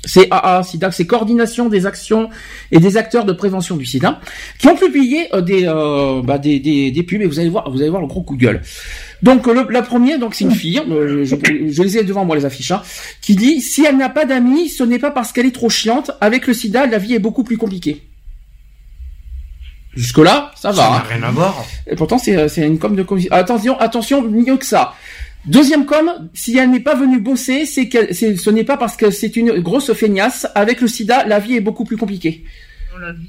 C'est 0.07 0.29
AA 0.31 0.63
SIDA, 0.63 0.91
c'est 0.93 1.05
coordination 1.07 1.69
des 1.69 1.85
actions 1.85 2.31
et 2.71 2.79
des 2.79 2.97
acteurs 2.97 3.25
de 3.25 3.33
prévention 3.33 3.77
du 3.77 3.85
SIDA, 3.85 4.21
qui 4.59 4.69
ont 4.69 4.77
publié 4.77 5.29
euh, 5.35 5.41
des, 5.43 5.65
euh, 5.67 6.23
bah, 6.23 6.39
des, 6.39 6.61
des 6.61 6.91
des 6.93 7.03
pubs 7.03 7.21
et 7.21 7.27
vous 7.27 7.39
allez 7.41 7.49
voir 7.51 7.69
vous 7.71 7.81
allez 7.81 7.91
voir 7.91 8.01
le 8.01 8.07
gros 8.09 8.23
coup 8.23 8.37
de 8.37 8.41
gueule. 8.41 8.63
Donc 9.23 9.49
euh, 9.49 9.53
le- 9.53 9.73
la 9.73 9.83
première 9.83 10.19
donc 10.19 10.35
c'est 10.35 10.45
une 10.45 10.55
fille, 10.55 10.81
euh, 10.89 11.25
je, 11.25 11.35
je 11.37 11.83
les 11.83 11.99
ai 11.99 12.05
devant 12.05 12.25
moi 12.25 12.37
les 12.37 12.45
affiches, 12.45 12.71
hein, 12.71 12.83
qui 13.21 13.35
dit 13.35 13.61
si 13.61 13.85
elle 13.85 13.97
n'a 13.97 14.09
pas 14.09 14.25
d'amis, 14.25 14.69
ce 14.69 14.85
n'est 14.85 14.99
pas 15.01 15.11
parce 15.11 15.33
qu'elle 15.33 15.47
est 15.47 15.55
trop 15.55 15.69
chiante. 15.69 16.13
Avec 16.21 16.47
le 16.47 16.55
SIDA, 16.55 16.87
la 16.87 16.99
vie 16.99 17.15
est 17.15 17.19
beaucoup 17.19 17.43
plus 17.45 17.57
compliquée. 17.59 18.03
Jusque 19.95 20.19
là, 20.19 20.51
ça 20.55 20.71
va. 20.71 20.77
Ça 20.77 20.91
n'a 20.91 20.97
hein. 20.97 21.03
rien 21.09 21.23
à 21.23 21.31
voir. 21.31 21.65
Et 21.87 21.97
pourtant, 21.97 22.19
c'est 22.19 22.49
c'est 22.49 22.67
une 22.67 22.79
com 22.79 22.95
de. 22.95 23.05
Attention, 23.31 23.79
attention, 23.81 24.23
mieux 24.23 24.57
que 24.59 24.67
ça. 24.67 24.93
Deuxième 25.47 25.87
com, 25.87 26.11
si 26.35 26.57
elle 26.59 26.71
n'est 26.71 26.81
pas 26.81 26.95
venue 26.95 27.21
bosser, 27.21 27.67
c'est 27.67 27.89
que 27.89 28.13
c'est- 28.13 28.37
ce 28.37 28.51
n'est 28.51 28.65
pas 28.65 28.77
parce 28.77 28.97
que 28.97 29.11
c'est 29.11 29.37
une 29.37 29.61
grosse 29.61 29.93
feignasse. 29.93 30.47
Avec 30.55 30.81
le 30.81 30.89
sida, 30.89 31.25
la 31.27 31.39
vie 31.39 31.55
est 31.55 31.61
beaucoup 31.61 31.85
plus 31.85 31.97
compliquée. 31.97 32.45
On 32.95 32.99
l'a 32.99 33.13
vu. 33.13 33.21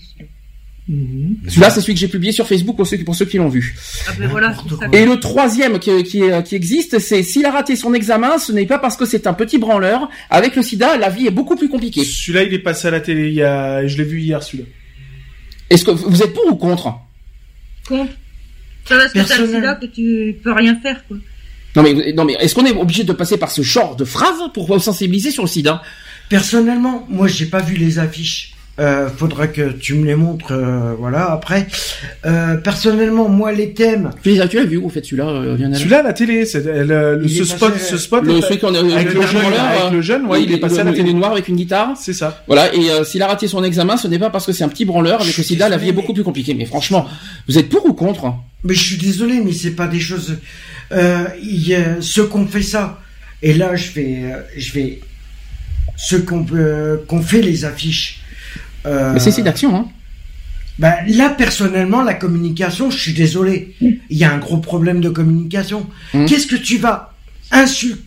Celui-là, 1.49 1.69
c'est 1.69 1.81
celui 1.81 1.95
que 1.95 1.99
j'ai 1.99 2.07
publié 2.07 2.31
sur 2.31 2.47
Facebook 2.47 2.77
pour 2.77 2.87
ceux, 2.87 2.95
qui- 2.95 3.03
pour 3.03 3.13
ceux 3.13 3.25
qui 3.25 3.37
l'ont 3.37 3.49
vu. 3.49 3.75
Ah 4.07 4.13
ben 4.17 4.27
voilà, 4.29 4.55
c'est 4.55 4.69
ça. 4.75 4.87
Et 4.93 5.05
le 5.05 5.19
troisième 5.19 5.79
qui, 5.79 6.01
qui, 6.03 6.55
existe, 6.55 6.99
c'est 6.99 7.23
s'il 7.23 7.45
a 7.45 7.51
raté 7.51 7.75
son 7.75 7.93
examen, 7.93 8.37
ce 8.37 8.53
n'est 8.53 8.65
pas 8.65 8.79
parce 8.79 8.95
que 8.95 9.05
c'est 9.05 9.27
un 9.27 9.33
petit 9.33 9.57
branleur. 9.57 10.09
Avec 10.29 10.55
le 10.55 10.63
sida, 10.63 10.97
la 10.97 11.09
vie 11.09 11.27
est 11.27 11.31
beaucoup 11.31 11.57
plus 11.57 11.67
compliquée. 11.67 12.05
Celui-là, 12.05 12.43
il 12.43 12.53
est 12.53 12.59
passé 12.59 12.87
à 12.87 12.91
la 12.91 13.01
télé. 13.01 13.27
Il 13.27 13.33
y 13.33 13.43
a... 13.43 13.85
Je 13.85 13.97
l'ai 13.97 14.05
vu 14.05 14.21
hier, 14.21 14.41
celui-là. 14.41 14.69
Est-ce 15.69 15.83
que 15.83 15.91
vous 15.91 16.23
êtes 16.23 16.33
pour 16.33 16.47
ou 16.47 16.55
contre? 16.55 16.93
Contre. 17.85 18.13
Ça 18.85 18.95
va, 18.95 19.09
parce 19.09 19.11
que 19.11 19.27
t'as 19.27 19.41
le 19.41 19.47
sida 19.47 19.75
que 19.75 19.85
tu 19.87 20.35
peux 20.41 20.53
rien 20.53 20.79
faire, 20.79 21.05
quoi. 21.05 21.17
Non 21.77 22.25
mais, 22.25 22.33
est-ce 22.39 22.55
qu'on 22.55 22.65
est 22.65 22.75
obligé 22.75 23.03
de 23.03 23.13
passer 23.13 23.37
par 23.37 23.51
ce 23.51 23.61
genre 23.61 23.95
de 23.95 24.03
phrase 24.03 24.39
pour 24.53 24.81
sensibiliser 24.81 25.31
sur 25.31 25.43
le 25.43 25.49
sida? 25.49 25.83
Personnellement, 26.27 27.05
moi, 27.07 27.27
j'ai 27.27 27.45
pas 27.45 27.61
vu 27.61 27.75
les 27.75 27.99
affiches. 27.99 28.53
Euh, 28.79 29.09
faudra 29.09 29.47
que 29.47 29.71
tu 29.71 29.95
me 29.95 30.05
les 30.05 30.13
montres, 30.13 30.51
euh, 30.51 30.93
voilà. 30.99 31.31
Après, 31.31 31.65
euh, 32.27 32.57
personnellement, 32.57 33.27
moi, 33.27 33.51
les 33.51 33.73
thèmes, 33.73 34.11
Tu 34.21 34.35
l'as 34.35 34.47
tu 34.47 34.57
l'as 34.57 34.65
vu, 34.65 34.77
vous 34.77 34.89
faites 34.89 35.03
celui-là, 35.05 35.29
euh, 35.29 35.57
Celui-là, 35.73 36.01
à 36.01 36.03
la 36.03 36.13
télé, 36.13 36.45
c'est 36.45 36.63
le, 36.63 37.17
le- 37.17 37.27
ce 37.27 37.43
spot, 37.43 37.73
passé- 37.73 37.79
ce 37.89 37.97
spot, 37.97 38.23
Le 38.23 38.39
celui 38.39 38.59
qu'on 38.59 38.75
a 38.75 38.79
avec 38.79 39.11
le 39.15 39.21
jeune, 39.23 39.41
avec 39.53 39.91
le 39.91 40.01
jeune, 40.03 40.25
ouais, 40.27 40.43
il 40.43 40.51
est 40.51 40.57
passé 40.57 40.77
à 40.79 40.83
la 40.83 40.91
Il 40.91 40.93
est 40.93 40.97
télé. 40.99 41.13
noir 41.15 41.31
avec 41.31 41.47
une 41.47 41.55
guitare. 41.55 41.93
C'est 41.99 42.13
ça. 42.13 42.43
Voilà, 42.45 42.71
et 42.75 42.91
euh, 42.91 43.03
s'il 43.03 43.23
a 43.23 43.27
raté 43.27 43.47
son 43.47 43.63
examen, 43.63 43.97
ce 43.97 44.07
n'est 44.07 44.19
pas 44.19 44.29
parce 44.29 44.45
que 44.45 44.51
c'est 44.53 44.63
un 44.63 44.69
petit 44.69 44.85
branleur. 44.85 45.21
Avec 45.21 45.35
le 45.35 45.43
sida, 45.43 45.69
la 45.69 45.77
vie 45.77 45.89
est 45.89 45.93
beaucoup 45.93 46.13
plus 46.13 46.23
compliquée. 46.23 46.53
Mais 46.53 46.65
franchement, 46.65 47.07
vous 47.47 47.57
êtes 47.57 47.69
pour 47.69 47.83
ou 47.83 47.93
contre? 47.93 48.31
Mais 48.63 48.75
je 48.75 48.83
suis 48.83 48.97
désolé, 48.97 49.41
mais 49.43 49.53
c'est 49.53 49.71
pas 49.71 49.87
des 49.87 49.99
choses. 49.99 50.37
Euh, 50.91 51.23
il 51.41 51.67
y 51.67 51.73
a 51.73 51.99
ceux 52.01 52.25
qu'on 52.25 52.45
fait 52.45 52.61
ça. 52.61 52.99
Et 53.41 53.53
là, 53.53 53.75
je 53.75 53.91
vais, 53.91 54.21
je 54.55 54.71
vais, 54.73 54.99
ceux 55.95 56.19
qu'on 56.19 56.45
qu'on 57.07 57.21
fait 57.23 57.41
les 57.41 57.65
affiches. 57.65 58.21
Euh, 58.87 59.13
Mais 59.13 59.19
c'est 59.19 59.41
d'action, 59.41 59.75
hein. 59.75 59.85
Ben, 60.79 60.93
là, 61.07 61.29
personnellement, 61.29 62.03
la 62.03 62.13
communication, 62.13 62.91
je 62.91 62.97
suis 62.99 63.13
désolé. 63.13 63.75
Il 63.81 64.17
y 64.17 64.23
a 64.23 64.31
un 64.31 64.37
gros 64.37 64.57
problème 64.57 65.01
de 65.01 65.09
communication. 65.09 65.87
Mm. 66.13 66.25
Qu'est-ce 66.25 66.45
que 66.47 66.55
tu 66.55 66.77
vas 66.77 67.13
insulter? 67.51 68.01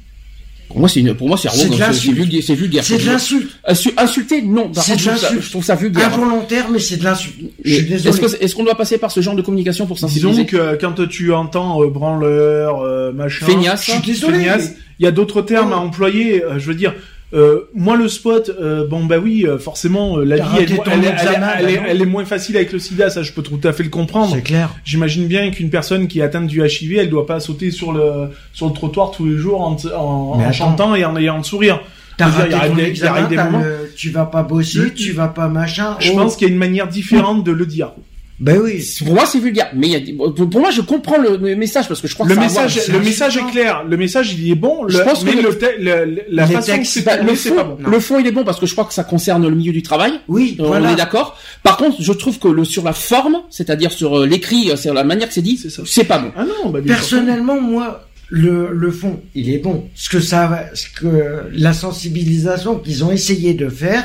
Pour 0.68 0.78
moi, 0.78 0.88
c'est 0.88 1.00
une- 1.00 1.14
pour 1.14 1.26
moi, 1.26 1.36
c'est 1.36 1.48
vulgaire. 1.52 1.92
C'est 1.92 2.54
vulgaire. 2.54 2.84
C'est 2.84 2.98
de 2.98 3.06
l'insulte. 3.06 3.50
Insu- 3.68 3.92
Insulter, 3.96 4.40
non. 4.42 4.68
Par 4.68 4.84
C'est 4.84 4.92
contre, 4.92 5.02
de 5.02 5.02
je 5.02 5.08
trouve 5.10 5.18
ça- 5.20 5.26
l'insulte. 5.26 5.42
je 5.44 5.50
trouve 5.50 5.64
ça 5.64 5.74
vulgaire. 5.74 6.14
Involontaire, 6.14 6.70
mais 6.70 6.78
c'est 6.78 6.96
de 6.98 7.02
l'insulte. 7.02 7.34
Je 7.64 7.74
suis 7.74 7.92
Est-ce 7.92 8.04
désolé. 8.04 8.36
est-ce 8.40 8.54
qu'on 8.54 8.62
doit 8.62 8.76
passer 8.76 8.96
par 8.98 9.10
ce 9.10 9.20
genre 9.20 9.34
de 9.34 9.42
communication 9.42 9.86
pour 9.88 9.98
sensibiliser 9.98 10.44
Disons 10.44 10.58
que 10.58 10.78
quand 10.80 11.08
tu 11.08 11.32
entends 11.32 11.82
euh, 11.82 11.88
branleur, 11.90 12.82
euh, 12.82 13.10
machin, 13.10 13.46
Feignasse. 13.46 13.84
Je 13.84 13.90
suis 13.90 14.00
désolé. 14.00 14.38
feignasse, 14.38 14.74
il 15.00 15.04
y 15.04 15.08
a 15.08 15.10
d'autres 15.10 15.42
termes 15.42 15.70
Oh. 15.72 15.74
à 15.74 15.78
employer. 15.78 16.44
euh, 16.44 16.60
je 16.60 16.66
veux 16.68 16.74
dire, 16.76 16.94
euh, 17.32 17.60
moi 17.74 17.96
le 17.96 18.08
spot, 18.08 18.50
euh, 18.60 18.86
bon 18.88 19.04
bah 19.04 19.18
oui, 19.22 19.44
euh, 19.46 19.58
forcément 19.58 20.16
la 20.18 20.36
vie 20.36 20.42
elle, 20.58 20.66
ton 20.76 20.82
elle- 20.86 21.04
elle- 21.04 21.12
examen, 21.12 21.48
elle 21.58 21.70
est- 21.70 21.76
non. 21.76 21.82
elle 21.88 22.02
est 22.02 22.06
moins 22.06 22.24
facile 22.24 22.56
avec 22.56 22.72
le 22.72 22.78
sida, 22.78 23.08
ça 23.10 23.22
je 23.22 23.32
peux 23.32 23.42
tout 23.42 23.60
à 23.64 23.72
fait 23.72 23.84
le 23.84 23.88
comprendre. 23.88 24.32
C'est 24.34 24.42
clair. 24.42 24.70
J'imagine 24.84 25.26
bien 25.26 25.50
qu'une 25.50 25.70
personne 25.70 26.08
qui 26.08 26.18
est 26.20 26.22
atteinte 26.22 26.48
du 26.48 26.60
HIV, 26.66 26.98
elle 26.98 27.10
doit 27.10 27.26
pas 27.26 27.38
sauter 27.40 27.70
sur 27.70 27.92
le 27.92 28.30
sur 28.52 28.66
le 28.66 28.72
trottoir 28.72 29.10
tous 29.12 29.26
les 29.26 29.36
jours 29.36 29.60
en, 29.60 29.76
en, 29.96 30.40
en 30.40 30.52
chantant 30.52 30.94
et 30.94 31.04
en 31.04 31.16
ayant 31.16 31.36
le 31.38 31.44
sourire. 31.44 31.80
Dire, 32.18 32.26
arrive 32.26 32.74
des- 32.74 32.82
il 32.82 32.88
examen, 32.88 33.12
arrive 33.12 33.28
des 33.28 33.36
le- 33.36 33.92
tu 33.96 34.10
vas 34.10 34.26
pas 34.26 34.42
bosser, 34.42 34.92
tu 34.92 35.12
vas 35.12 35.28
pas 35.28 35.48
machin. 35.48 35.96
Je 36.00 36.10
Oh. 36.12 36.16
pense 36.16 36.36
qu'il 36.36 36.48
y 36.48 36.50
a 36.50 36.52
une 36.52 36.58
manière 36.58 36.86
différente 36.86 37.44
de 37.44 37.52
le 37.52 37.64
dire. 37.64 37.92
Ben 38.40 38.58
oui. 38.58 38.82
Pour 39.04 39.12
moi, 39.14 39.26
c'est 39.26 39.38
vulgaire. 39.38 39.70
Mais 39.74 39.88
il 39.88 39.92
y 39.92 39.96
a 39.96 40.00
des- 40.00 40.12
pour 40.14 40.60
moi, 40.60 40.70
je 40.70 40.80
comprends 40.80 41.18
le, 41.18 41.36
le 41.36 41.54
message 41.56 41.86
parce 41.88 42.00
que 42.00 42.08
je 42.08 42.14
crois 42.14 42.26
Le 42.26 42.30
que 42.34 42.40
voir- 42.40 42.48
message, 42.48 42.78
c'est 42.80 42.90
le 42.92 42.98
message 43.00 43.36
est 43.36 43.50
clair. 43.52 43.84
Le 43.86 43.96
message, 43.98 44.32
il 44.32 44.50
est 44.50 44.54
bon. 44.54 44.88
Je 44.88 44.96
le, 44.96 45.04
pense 45.04 45.22
mais 45.24 45.32
que 45.32 45.36
le, 45.42 45.50
le- 45.50 45.58
te- 45.58 45.78
le- 45.78 46.04
le- 46.06 46.22
la 46.30 46.46
façon 46.46 46.72
textes, 46.72 46.94
que 46.94 47.00
c'est 47.00 47.04
Bah, 47.04 47.18
le, 47.18 47.34
fond, 47.34 47.54
pas 47.54 47.64
bon. 47.64 47.76
le 47.86 48.00
fond, 48.00 48.18
il 48.18 48.26
est 48.26 48.32
bon 48.32 48.42
parce 48.42 48.58
que 48.58 48.64
je 48.64 48.72
crois 48.72 48.86
que 48.86 48.94
ça 48.94 49.04
concerne 49.04 49.46
le 49.46 49.54
milieu 49.54 49.72
du 49.72 49.82
travail. 49.82 50.12
Oui, 50.26 50.56
Euh, 50.58 50.66
voilà. 50.66 50.88
On 50.88 50.92
est 50.94 50.96
d'accord. 50.96 51.36
Par 51.62 51.76
contre, 51.76 52.00
je 52.00 52.12
trouve 52.12 52.38
que 52.38 52.48
le 52.48 52.64
sur 52.64 52.82
la 52.82 52.94
forme, 52.94 53.42
c'est-à-dire 53.50 53.92
sur 53.92 54.20
euh, 54.20 54.26
l'écrit, 54.26 54.70
euh, 54.70 54.76
c'est 54.76 54.90
la 54.92 55.04
manière 55.04 55.28
que 55.28 55.34
c'est 55.34 55.42
dit, 55.42 55.60
C'est 55.84 56.04
pas 56.04 56.18
bon. 56.18 56.32
Ah 56.34 56.44
non, 56.44 56.70
bah, 56.70 56.80
bien 56.80 56.94
sûr. 56.96 57.18
Personnellement, 57.18 57.60
moi, 57.60 58.08
le, 58.30 58.70
le 58.72 58.90
fond, 58.90 59.20
il 59.34 59.50
est 59.52 59.58
bon. 59.58 59.88
Ce 59.94 60.08
que 60.08 60.20
ça, 60.20 60.46
va- 60.46 60.74
ce 60.74 60.86
que 60.98 61.42
la 61.52 61.74
sensibilisation 61.74 62.78
qu'ils 62.78 63.04
ont 63.04 63.10
essayé 63.12 63.52
de 63.52 63.68
faire, 63.68 64.04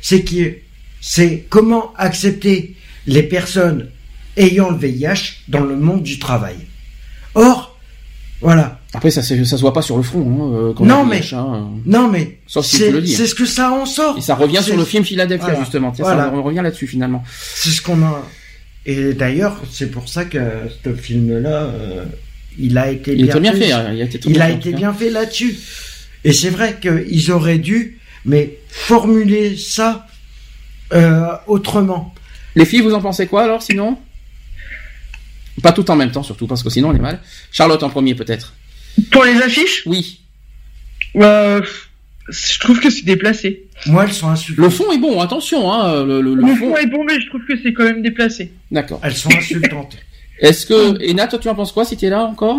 c'est 0.00 0.22
que 0.22 0.54
c'est 1.02 1.44
comment 1.50 1.92
accepter 1.98 2.74
les 3.06 3.22
personnes 3.22 3.88
ayant 4.36 4.70
le 4.70 4.76
VIH 4.78 5.42
dans 5.48 5.60
le 5.64 5.76
monde 5.76 6.02
du 6.02 6.18
travail. 6.18 6.56
Or, 7.34 7.78
voilà. 8.40 8.80
Après, 8.92 9.10
ça, 9.10 9.22
ça 9.22 9.36
se 9.36 9.60
voit 9.60 9.72
pas 9.72 9.82
sur 9.82 9.96
le 9.96 10.02
front. 10.02 10.20
Hein, 10.22 10.54
euh, 10.56 10.72
quand 10.74 10.84
Non, 10.84 11.04
mais- 11.04 11.20
VIH, 11.20 11.34
hein. 11.36 11.70
Non, 11.86 12.08
mais 12.08 12.38
Sauf 12.46 12.64
si 12.66 12.76
tu 12.76 12.82
c'est 12.84 12.90
le 12.90 13.00
dis. 13.02 13.12
c'est 13.14 13.26
ce 13.26 13.34
que 13.34 13.46
ça 13.46 13.70
en 13.70 13.86
sort. 13.86 14.18
Et 14.18 14.20
ça 14.20 14.34
revient 14.34 14.62
sur 14.62 14.76
le 14.76 14.84
film 14.84 15.04
Philadelphia 15.04 15.46
Voilà. 15.48 15.60
justement. 15.60 15.92
Voilà. 15.98 16.24
ça, 16.24 16.32
on 16.34 16.42
revient 16.42 16.60
là-dessus 16.62 16.86
finalement. 16.86 17.22
C'est 17.54 17.70
ce 17.70 17.82
qu'on 17.82 18.02
a. 18.02 18.24
Et 18.86 19.12
d'ailleurs, 19.12 19.60
c'est 19.70 19.90
pour 19.90 20.08
ça 20.08 20.24
que 20.24 20.38
ce 20.84 20.92
film-là, 20.94 21.64
euh, 21.64 22.04
il 22.58 22.78
a 22.78 22.90
été 22.90 23.12
Il 23.14 23.26
bien 23.26 23.52
fait. 23.52 23.58
fait. 23.66 23.72
hein, 23.72 23.92
Il 23.92 24.00
a 24.00 24.04
été 24.04 24.20
Il 24.28 24.40
a 24.42 24.56
bien 24.76 24.92
fait 24.94 25.10
là-dessus. 25.10 25.56
Et 26.24 26.32
c'est 26.32 26.50
vrai 26.50 26.78
qu'ils 26.80 27.30
auraient 27.30 27.58
dû, 27.58 27.98
mais 28.24 28.58
formuler 28.68 29.56
ça 29.56 30.06
euh, 30.92 31.26
autrement. 31.46 32.14
Les 32.56 32.64
filles, 32.64 32.80
vous 32.80 32.94
en 32.94 33.00
pensez 33.00 33.26
quoi 33.26 33.42
alors 33.44 33.62
sinon? 33.62 33.98
Pas 35.62 35.72
tout 35.72 35.90
en 35.90 35.96
même 35.96 36.10
temps 36.10 36.22
surtout 36.22 36.46
parce 36.46 36.62
que 36.62 36.70
sinon 36.70 36.90
on 36.90 36.94
est 36.94 36.98
mal. 37.00 37.20
Charlotte 37.52 37.82
en 37.82 37.90
premier 37.90 38.14
peut-être. 38.14 38.54
Pour 39.10 39.24
les 39.24 39.36
affiches, 39.42 39.82
Oui. 39.86 40.20
euh, 41.16 41.60
je 42.28 42.58
trouve 42.60 42.80
que 42.80 42.90
c'est 42.90 43.04
déplacé. 43.04 43.66
Moi, 43.86 44.04
elles 44.04 44.12
sont 44.12 44.28
insultantes. 44.28 44.64
Le 44.64 44.70
fond 44.70 44.90
est 44.92 44.98
bon. 44.98 45.20
Attention. 45.20 45.72
Hein, 45.72 46.04
le, 46.04 46.20
le- 46.20 46.34
le 46.34 46.42
Le 46.42 46.54
fond. 46.54 46.70
fond 46.70 46.76
est 46.76 46.86
bon, 46.86 47.04
mais 47.04 47.20
je 47.20 47.26
trouve 47.28 47.40
que 47.46 47.54
c'est 47.62 47.72
quand 47.72 47.84
même 47.84 48.02
déplacé. 48.02 48.52
D'accord. 48.70 49.00
Elles 49.02 49.16
sont 49.16 49.30
insultantes. 49.34 49.96
Est-ce 50.40 50.66
que 50.66 51.02
Ena, 51.10 51.26
toi 51.28 51.38
tu 51.38 51.48
en 51.48 51.54
penses 51.54 51.72
quoi 51.72 51.84
si 51.84 51.96
t'es 51.96 52.08
là 52.10 52.24
encore? 52.24 52.58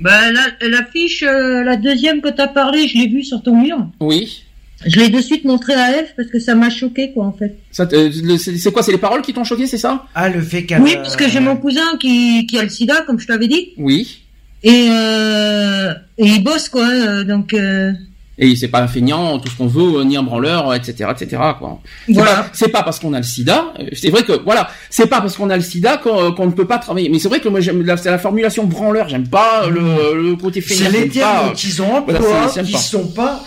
Bah, 0.00 0.30
la- 0.32 0.68
l'affiche, 0.68 1.22
euh, 1.22 1.62
la 1.62 1.76
deuxième 1.76 2.20
que 2.20 2.28
t'as 2.28 2.48
parlé, 2.48 2.88
je 2.88 2.96
l'ai 2.98 3.08
vue 3.08 3.22
sur 3.24 3.42
ton 3.42 3.60
mur. 3.60 3.78
Oui. 4.00 4.44
Je 4.86 4.98
l'ai 4.98 5.08
de 5.10 5.20
suite 5.20 5.44
montré 5.44 5.74
à 5.74 5.98
Eve 5.98 6.08
parce 6.16 6.28
que 6.30 6.38
ça 6.38 6.54
m'a 6.54 6.70
choqué, 6.70 7.12
quoi, 7.12 7.26
en 7.26 7.32
fait. 7.32 7.58
C'est 7.70 7.88
c'est 8.56 8.72
quoi 8.72 8.82
C'est 8.82 8.92
les 8.92 8.98
paroles 8.98 9.22
qui 9.22 9.32
t'ont 9.34 9.44
choqué, 9.44 9.66
c'est 9.66 9.78
ça? 9.78 10.06
Ah, 10.14 10.28
le 10.28 10.40
fait 10.40 10.64
qu'elle. 10.64 10.80
Oui, 10.82 10.94
parce 10.96 11.16
que 11.16 11.28
j'ai 11.28 11.40
mon 11.40 11.56
cousin 11.56 11.96
qui, 12.00 12.46
qui 12.46 12.58
a 12.58 12.62
le 12.62 12.68
sida, 12.70 13.02
comme 13.06 13.18
je 13.20 13.26
t'avais 13.26 13.48
dit. 13.48 13.72
Oui. 13.76 14.22
Et, 14.62 14.88
euh, 14.90 15.92
et 16.18 16.24
il 16.26 16.42
bosse, 16.44 16.68
quoi. 16.68 16.86
euh, 16.88 17.24
donc, 17.24 17.52
euh, 17.54 17.92
Et 18.38 18.56
c'est 18.56 18.68
pas 18.68 18.80
un 18.82 18.88
feignant, 18.88 19.38
tout 19.38 19.48
ce 19.50 19.56
qu'on 19.56 19.66
veut, 19.66 20.02
ni 20.04 20.16
un 20.16 20.22
branleur, 20.22 20.74
etc., 20.74 21.10
etc. 21.10 21.42
Quoi. 21.58 21.80
C'est 22.06 22.12
Voilà. 22.14 22.34
pas, 22.36 22.48
c'est 22.54 22.68
pas 22.68 22.82
parce 22.82 22.98
qu'on 22.98 23.12
a 23.12 23.18
le 23.18 23.22
SIDA. 23.22 23.72
euh, 23.80 23.84
C'est 23.92 24.08
vrai 24.10 24.22
que 24.22 24.32
voilà, 24.44 24.70
c'est 24.88 25.06
pas 25.08 25.20
parce 25.20 25.36
qu'on 25.36 25.50
a 25.50 25.56
le 25.56 25.62
SIDA 25.62 25.98
qu'on 25.98 26.46
ne 26.46 26.52
peut 26.52 26.66
pas 26.66 26.78
travailler. 26.78 27.08
Mais 27.10 27.18
c'est 27.18 27.28
vrai 27.28 27.40
que 27.40 27.48
moi 27.50 27.60
j'aime 27.60 27.82
la, 27.84 27.96
c'est 27.98 28.10
la 28.10 28.18
formulation 28.18 28.64
branleur. 28.64 29.08
J'aime 29.10 29.28
pas 29.28 29.66
le, 29.68 30.22
le 30.30 30.36
côté 30.36 30.62
C'est 30.62 30.74
feignant. 30.74 30.90
les 30.90 30.98
j'aime 31.00 31.08
pas, 31.08 31.40
termes 31.42 31.52
qu'ils 31.54 31.82
ont 31.82 32.00
voilà, 32.06 32.48
c'est- 32.48 32.54
j'aime 32.56 32.66
qui 32.66 32.72
pas. 32.72 32.78
sont 32.78 33.08
pas, 33.08 33.44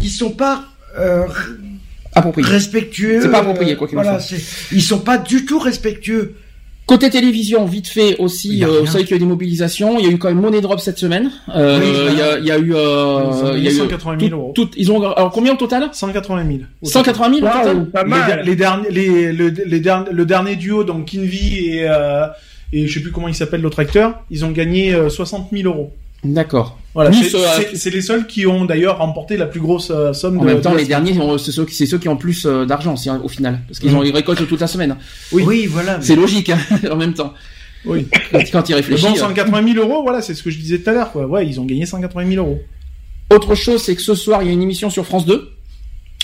qui 0.00 0.08
sont 0.08 0.30
pas 0.30 0.64
euh, 0.98 1.24
approprié. 2.14 2.46
respectueux. 2.48 3.20
C'est 3.22 3.30
pas 3.30 3.38
approprié, 3.38 3.76
quoi 3.76 3.88
qu'il 3.88 3.98
en 3.98 4.04
soit. 4.20 4.36
ils 4.72 4.82
sont 4.82 4.98
pas 5.00 5.18
du 5.18 5.44
tout 5.46 5.58
respectueux. 5.58 6.34
Côté 6.84 7.08
télévision, 7.10 7.64
vite 7.64 7.86
fait 7.86 8.16
aussi, 8.18 8.62
a 8.64 8.66
euh, 8.66 8.80
vous 8.80 8.86
savez 8.86 9.04
qu'il 9.04 9.12
y 9.12 9.14
a 9.14 9.16
eu 9.16 9.20
des 9.20 9.24
mobilisations. 9.26 10.00
Il 10.00 10.04
y 10.04 10.08
a 10.08 10.10
eu 10.12 10.18
quand 10.18 10.28
même 10.28 10.40
Money 10.40 10.60
Drop 10.60 10.80
cette 10.80 10.98
semaine. 10.98 11.30
Euh, 11.54 11.78
Oui, 11.80 11.86
il, 12.12 12.18
y 12.18 12.22
a, 12.22 12.38
il 12.40 12.44
y 12.44 12.50
a 12.50 12.58
eu, 12.58 12.70
Ils 12.70 12.74
ont 12.74 13.46
euh, 13.46 13.54
il 13.56 13.62
y 13.64 13.68
a 13.68 13.70
eu 13.70 13.74
180 13.74 14.18
000 14.18 14.32
euros. 14.32 14.52
tout- 14.52 14.64
tout- 14.66 14.74
ils 14.76 14.90
ont 14.90 15.00
alors 15.12 15.30
combien 15.30 15.52
au 15.52 15.56
total? 15.56 15.88
180 15.92 16.44
000. 16.44 16.58
180 16.82 17.34
000 17.38 17.46
au 17.46 17.50
total? 17.58 17.86
pas 17.90 18.02
Les, 18.02 18.08
mal. 18.10 18.42
les 18.44 18.56
derniers, 18.56 18.90
les, 18.90 19.32
le, 19.32 19.48
les 19.50 19.80
derni- 19.80 20.10
le 20.10 20.26
dernier 20.26 20.56
duo, 20.56 20.82
donc 20.82 21.04
Kinvi 21.06 21.68
et, 21.68 21.88
euh, 21.88 22.26
et 22.72 22.88
je 22.88 22.94
sais 22.94 23.00
plus 23.00 23.12
comment 23.12 23.28
il 23.28 23.34
s'appelle 23.36 23.60
l'autre 23.60 23.78
acteur, 23.78 24.20
ils 24.30 24.44
ont 24.44 24.50
gagné 24.50 24.92
euh, 24.92 25.08
60 25.08 25.50
000 25.52 25.68
euros. 25.72 25.94
D'accord. 26.24 26.78
Voilà, 26.94 27.10
c'est 27.12 27.34
euh, 27.34 27.74
c'est- 27.74 27.90
les 27.90 28.02
seuls 28.02 28.26
qui 28.26 28.46
ont 28.46 28.64
d'ailleurs 28.64 28.98
remporté 28.98 29.36
la 29.36 29.46
plus 29.46 29.60
grosse 29.60 29.90
euh, 29.90 30.12
somme 30.12 30.38
En 30.38 30.42
de. 30.42 30.46
même 30.46 30.60
temps, 30.60 30.72
de- 30.72 30.76
les 30.78 30.84
derniers, 30.84 31.18
on- 31.18 31.38
c'est 31.38 31.50
ceux, 31.52 31.64
qui- 31.64 31.74
c'est 31.74 31.86
ceux 31.86 31.98
qui 31.98 32.08
ont 32.08 32.16
plus 32.18 32.44
euh, 32.46 32.64
d'argent 32.66 32.94
hein, 33.08 33.20
au 33.24 33.28
final, 33.28 33.60
parce 33.66 33.78
qu'ils 33.80 33.90
Mhm. 33.90 33.96
ont 33.96 34.02
ils 34.04 34.12
récoltent 34.14 34.46
toute 34.46 34.60
la 34.60 34.66
semaine. 34.66 34.96
Oui, 35.32 35.66
voilà. 35.66 35.98
C'est 36.02 36.14
logique 36.14 36.50
hein, 36.50 36.58
en 36.90 36.96
même 36.96 37.14
temps. 37.14 37.32
Oui. 37.84 38.06
Quand, 38.30 38.38
quand 38.52 38.68
ils 38.68 38.74
réfléchissent. 38.74 39.08
bon, 39.08 39.16
euh. 39.16 39.18
180 39.18 39.72
000 39.74 39.84
euros, 39.84 40.02
voilà, 40.02 40.22
c'est 40.22 40.34
ce 40.34 40.42
que 40.42 40.50
je 40.50 40.58
disais 40.58 40.78
tout 40.78 40.90
à 40.90 40.92
l'heure. 40.92 41.16
Ouais, 41.16 41.44
ils 41.46 41.58
ont 41.58 41.64
gagné 41.64 41.86
180 41.86 42.28
000 42.30 42.46
euros. 42.46 42.60
Autre 43.34 43.54
chose, 43.56 43.82
c'est 43.82 43.96
que 43.96 44.02
ce 44.02 44.14
soir, 44.14 44.42
il 44.42 44.46
y 44.46 44.50
a 44.50 44.52
une 44.52 44.62
émission 44.62 44.90
sur 44.90 45.04
France 45.06 45.26
2 45.26 45.48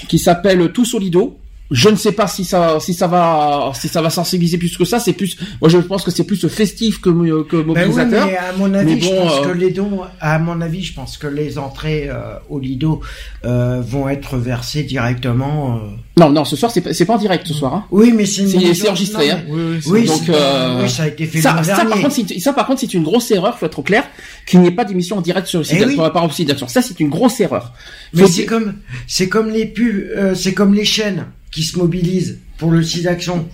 qui 0.09 0.18
s'appelle 0.20 0.70
Tout 0.72 0.84
Solido. 0.84 1.38
Je 1.70 1.90
ne 1.90 1.96
sais 1.96 2.12
pas 2.12 2.26
si 2.26 2.44
ça, 2.46 2.80
si 2.80 2.94
ça 2.94 3.06
va, 3.08 3.72
si 3.74 3.88
ça 3.88 4.00
va 4.00 4.08
sensibiliser 4.08 4.56
plus 4.56 4.74
que 4.78 4.86
ça. 4.86 4.98
C'est 5.00 5.12
plus, 5.12 5.36
moi, 5.60 5.68
je 5.68 5.76
pense 5.76 6.02
que 6.02 6.10
c'est 6.10 6.24
plus 6.24 6.48
festif 6.48 6.98
que, 7.00 7.10
que 7.42 7.56
Ben 7.56 7.62
oui, 7.62 7.64
mobilisateur. 7.66 8.26
mais 8.26 8.36
à 8.38 8.52
mon 8.56 8.72
avis, 8.72 8.94
Mais 8.94 9.00
je 9.02 9.08
pense 9.14 9.32
euh, 9.40 9.44
que 9.52 9.58
les 9.58 9.70
dons, 9.70 10.00
à 10.18 10.38
mon 10.38 10.62
avis, 10.62 10.82
je 10.82 10.94
pense 10.94 11.18
que 11.18 11.26
les 11.26 11.58
entrées 11.58 12.08
euh, 12.08 12.36
au 12.48 12.58
Lido 12.58 13.02
euh, 13.44 13.82
vont 13.86 14.08
être 14.08 14.38
versées 14.38 14.82
directement. 14.82 15.76
euh. 15.76 15.80
Non, 16.18 16.30
non, 16.30 16.46
ce 16.46 16.56
soir, 16.56 16.72
c'est 16.72 16.80
pas, 16.80 16.94
c'est 16.94 17.04
pas 17.04 17.14
en 17.14 17.18
direct 17.18 17.46
ce 17.46 17.52
soir. 17.52 17.74
Hein. 17.74 17.84
Oui, 17.90 18.12
mais 18.16 18.24
c'est 18.24 18.42
une 18.42 18.48
C'est- 18.74 18.88
enregistré, 18.88 19.28
non, 19.28 19.34
hein. 19.34 19.40
mais- 19.46 19.52
Oui, 19.52 19.60
oui, 19.60 19.80
c'est- 19.82 19.90
Oui, 19.90 20.06
Donc, 20.06 20.28
euh, 20.30 20.82
oui, 20.82 20.88
ça 20.90 21.02
a 21.02 21.08
été 21.08 21.26
fait 21.26 21.40
Ça, 21.42 21.62
ça, 21.62 21.84
par 21.84 22.00
contre, 22.00 22.12
c'est, 22.12 22.38
ça, 22.40 22.52
par 22.54 22.66
contre, 22.66 22.80
c'est 22.80 22.94
une 22.94 23.04
grosse 23.04 23.30
erreur. 23.30 23.58
Faut 23.58 23.66
être 23.66 23.82
clair 23.82 24.04
qu'il 24.46 24.60
n'y 24.60 24.68
ait 24.68 24.72
pas 24.72 24.84
d'émission 24.86 25.18
en 25.18 25.20
direct 25.20 25.46
sur 25.46 25.58
le 25.58 25.64
site 25.64 25.78
Eh 25.82 25.84
oui. 25.84 25.96
par 25.96 26.06
rapport 26.06 26.24
au 26.24 26.30
site 26.30 26.48
d'action. 26.48 26.66
Ça, 26.66 26.80
c'est 26.80 26.98
une 26.98 27.10
grosse 27.10 27.38
erreur. 27.40 27.74
Mais 28.14 28.26
c'est 28.26 28.46
comme, 28.46 28.72
c'est 29.06 29.28
comme 29.28 29.50
les 29.50 29.66
pubs, 29.66 30.06
euh, 30.16 30.34
c'est 30.34 30.54
comme 30.54 30.72
les 30.72 30.86
chaînes 30.86 31.26
qui 31.51 31.62
se 31.62 31.78
mobilisent 31.78 32.38
pour 32.59 32.70
le 32.70 32.82
site 32.82 33.05
d'action 33.05 33.49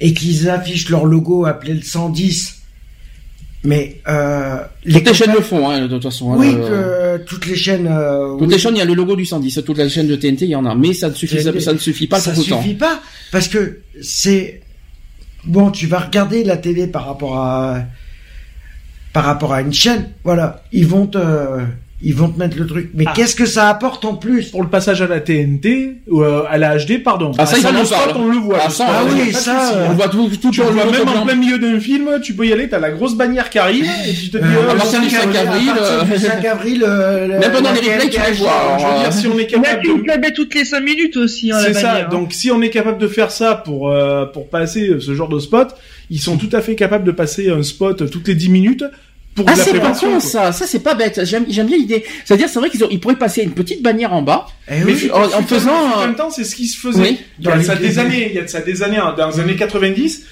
et 0.00 0.14
qui 0.14 0.48
affichent 0.48 0.88
leur 0.90 1.04
logo 1.04 1.44
appelé 1.46 1.74
le 1.74 1.82
110. 1.82 2.54
Mais 3.64 4.00
euh, 4.06 4.58
Toutes 4.84 5.04
les 5.08 5.14
chaînes 5.14 5.32
le 5.34 5.40
font, 5.40 5.68
hein, 5.68 5.80
de 5.82 5.88
toute 5.88 6.04
façon. 6.04 6.32
hein, 6.32 6.36
Oui, 6.38 6.54
euh, 6.56 7.18
que 7.18 7.24
toutes 7.24 7.46
les 7.46 7.56
chaînes. 7.56 7.88
euh, 7.90 8.34
Toutes 8.38 8.42
oui, 8.46 8.52
les 8.52 8.58
chaînes, 8.58 8.76
il 8.76 8.78
y 8.78 8.82
a 8.82 8.84
le 8.84 8.94
logo 8.94 9.16
du 9.16 9.26
110. 9.26 9.62
Toute 9.66 9.78
la 9.78 9.88
chaîne 9.88 10.06
de 10.06 10.14
TNT, 10.14 10.44
il 10.44 10.50
y 10.50 10.54
en 10.56 10.64
a. 10.64 10.76
Mais 10.76 10.92
ça 10.92 11.08
ne 11.08 11.14
suffit, 11.14 11.42
ça, 11.42 11.50
TNT. 11.50 11.60
ça 11.60 11.72
ne 11.72 11.78
suffit 11.78 12.06
pas 12.06 12.20
ça 12.20 12.32
temps. 12.32 12.40
suffit 12.40 12.74
pas 12.74 13.02
parce 13.32 13.48
que 13.48 13.80
c'est 14.00 14.60
bon. 15.44 15.72
Tu 15.72 15.88
vas 15.88 15.98
regarder 15.98 16.44
la 16.44 16.56
télé 16.56 16.86
par 16.86 17.04
rapport 17.06 17.36
à 17.36 17.82
par 19.12 19.24
rapport 19.24 19.52
à 19.52 19.60
une 19.62 19.72
chaîne. 19.72 20.08
Voilà, 20.22 20.62
ils 20.70 20.86
vont 20.86 21.08
te 21.08 21.18
ils 22.00 22.14
vont 22.14 22.28
te 22.28 22.38
mettre 22.38 22.56
le 22.56 22.64
truc. 22.66 22.90
Mais 22.94 23.04
Ah. 23.08 23.12
qu'est-ce 23.16 23.34
que 23.34 23.44
ça 23.46 23.68
apporte 23.68 24.04
en 24.04 24.14
plus 24.14 24.50
Pour 24.50 24.62
le 24.62 24.68
passage 24.68 25.02
à 25.02 25.08
la 25.08 25.18
TNT, 25.20 26.02
ou 26.08 26.22
euh, 26.22 26.42
à 26.48 26.56
la 26.56 26.76
HD, 26.78 27.02
pardon. 27.02 27.32
Ah, 27.38 27.44
ça, 27.44 27.56
À 27.66 27.72
le 27.72 27.78
nous 27.80 27.84
spot, 27.84 27.98
parlent. 27.98 28.16
on 28.22 28.28
le 28.28 28.38
voit. 28.38 28.58
Ah, 28.60 28.66
le 28.68 28.72
ça, 28.72 28.84
spot, 28.84 28.96
ah 28.96 29.04
oui, 29.12 29.32
ça, 29.32 29.50
euh, 29.74 29.84
hein. 29.84 29.88
On 29.90 29.94
voit 29.94 30.08
tout, 30.08 30.28
tout 30.40 30.50
Tu 30.52 30.60
le 30.60 30.66
le 30.68 30.72
vois 30.74 30.84
même 30.92 31.08
en 31.08 31.24
plein 31.24 31.34
milieu 31.34 31.58
d'un 31.58 31.80
film, 31.80 32.08
tu 32.22 32.34
peux 32.34 32.46
y 32.46 32.52
aller, 32.52 32.68
t'as 32.68 32.78
la 32.78 32.90
grosse 32.90 33.14
bannière 33.16 33.50
qui 33.50 33.58
arrive, 33.58 33.84
et 34.08 34.12
tu 34.14 34.30
te 34.30 34.38
dis, 34.38 34.44
Euh, 34.44 34.46
euh, 34.46 34.70
à 34.70 34.72
le 34.74 34.78
partir 34.78 35.00
du 35.00 35.10
5 35.10 35.34
avril, 35.34 35.72
euh, 35.80 36.18
5 36.18 36.44
avril, 36.44 36.84
euh, 36.86 37.26
le- 37.26 37.38
Même 37.40 37.52
pendant 37.52 37.72
la 37.72 37.80
les 37.80 37.92
replays, 37.94 38.10
tu 38.10 38.20
les 38.20 38.32
vois, 38.36 38.48
TNT, 38.50 38.78
je 38.80 38.86
veux 38.94 39.00
dire, 39.00 39.12
si 39.12 39.26
on 39.26 39.32
est 39.32 39.36
Mais 39.36 39.46
capable 39.46 39.82
tu 39.82 40.02
de... 40.02 40.06
la 40.06 40.18
mets 40.18 40.32
toutes 40.32 40.54
les 40.54 40.64
5 40.64 40.80
minutes 40.80 41.16
aussi, 41.16 41.50
hein, 41.50 41.58
C'est 41.64 41.74
ça. 41.74 41.96
hein. 41.96 42.08
Donc, 42.10 42.32
si 42.32 42.50
on 42.52 42.62
est 42.62 42.70
capable 42.70 42.98
de 42.98 43.08
faire 43.08 43.30
ça 43.32 43.54
pour 43.56 43.90
euh, 43.90 44.24
pour 44.26 44.48
passer 44.48 44.96
ce 45.00 45.14
genre 45.14 45.28
de 45.28 45.40
spot, 45.40 45.74
ils 46.10 46.20
sont 46.20 46.36
tout 46.36 46.48
à 46.52 46.60
fait 46.60 46.74
capables 46.76 47.04
de 47.04 47.10
passer 47.10 47.50
un 47.50 47.62
spot 47.62 48.08
toutes 48.10 48.28
les 48.28 48.34
10 48.36 48.48
minutes 48.50 48.84
pour 49.44 49.48
Ah, 49.48 49.56
c'est 49.56 49.78
pas 49.80 49.92
con, 49.92 50.20
ça. 50.20 50.52
Ça, 50.52 50.66
c'est 50.66 50.80
pas 50.80 50.94
bête. 50.94 51.20
J'aime, 51.24 51.46
j'aime 51.48 51.66
bien 51.66 51.76
l'idée. 51.76 52.04
C'est-à-dire, 52.24 52.48
c'est 52.48 52.58
vrai 52.58 52.70
qu'ils 52.70 52.82
ont- 52.84 52.88
ils 52.90 53.00
pourraient 53.00 53.16
passer 53.16 53.42
une 53.42 53.52
petite 53.52 53.82
bannière 53.82 54.12
en 54.12 54.22
bas. 54.22 54.46
Eh 54.70 54.80
Mais 54.84 54.92
oui, 54.92 55.10
en- 55.12 55.42
faisant, 55.42 55.94
en 55.96 56.00
même 56.00 56.14
temps, 56.16 56.30
c'est 56.30 56.44
ce 56.44 56.54
qui 56.56 56.66
se 56.66 56.78
faisait. 56.78 57.00
Oui. 57.00 57.18
Il 57.40 57.46
y 57.46 57.50
a 57.50 57.56
de 57.58 57.62
ça 57.62 57.74
les- 57.74 57.88
des 57.88 57.98
années, 57.98 58.26
il 58.30 58.34
y 58.36 58.38
a 58.38 58.42
de 58.42 58.48
ça 58.48 58.60
des 58.60 58.82
années, 58.82 58.96
hein, 58.98 59.14
dans 59.16 59.30
les 59.30 59.40
années 59.40 59.56
90, 59.56 60.24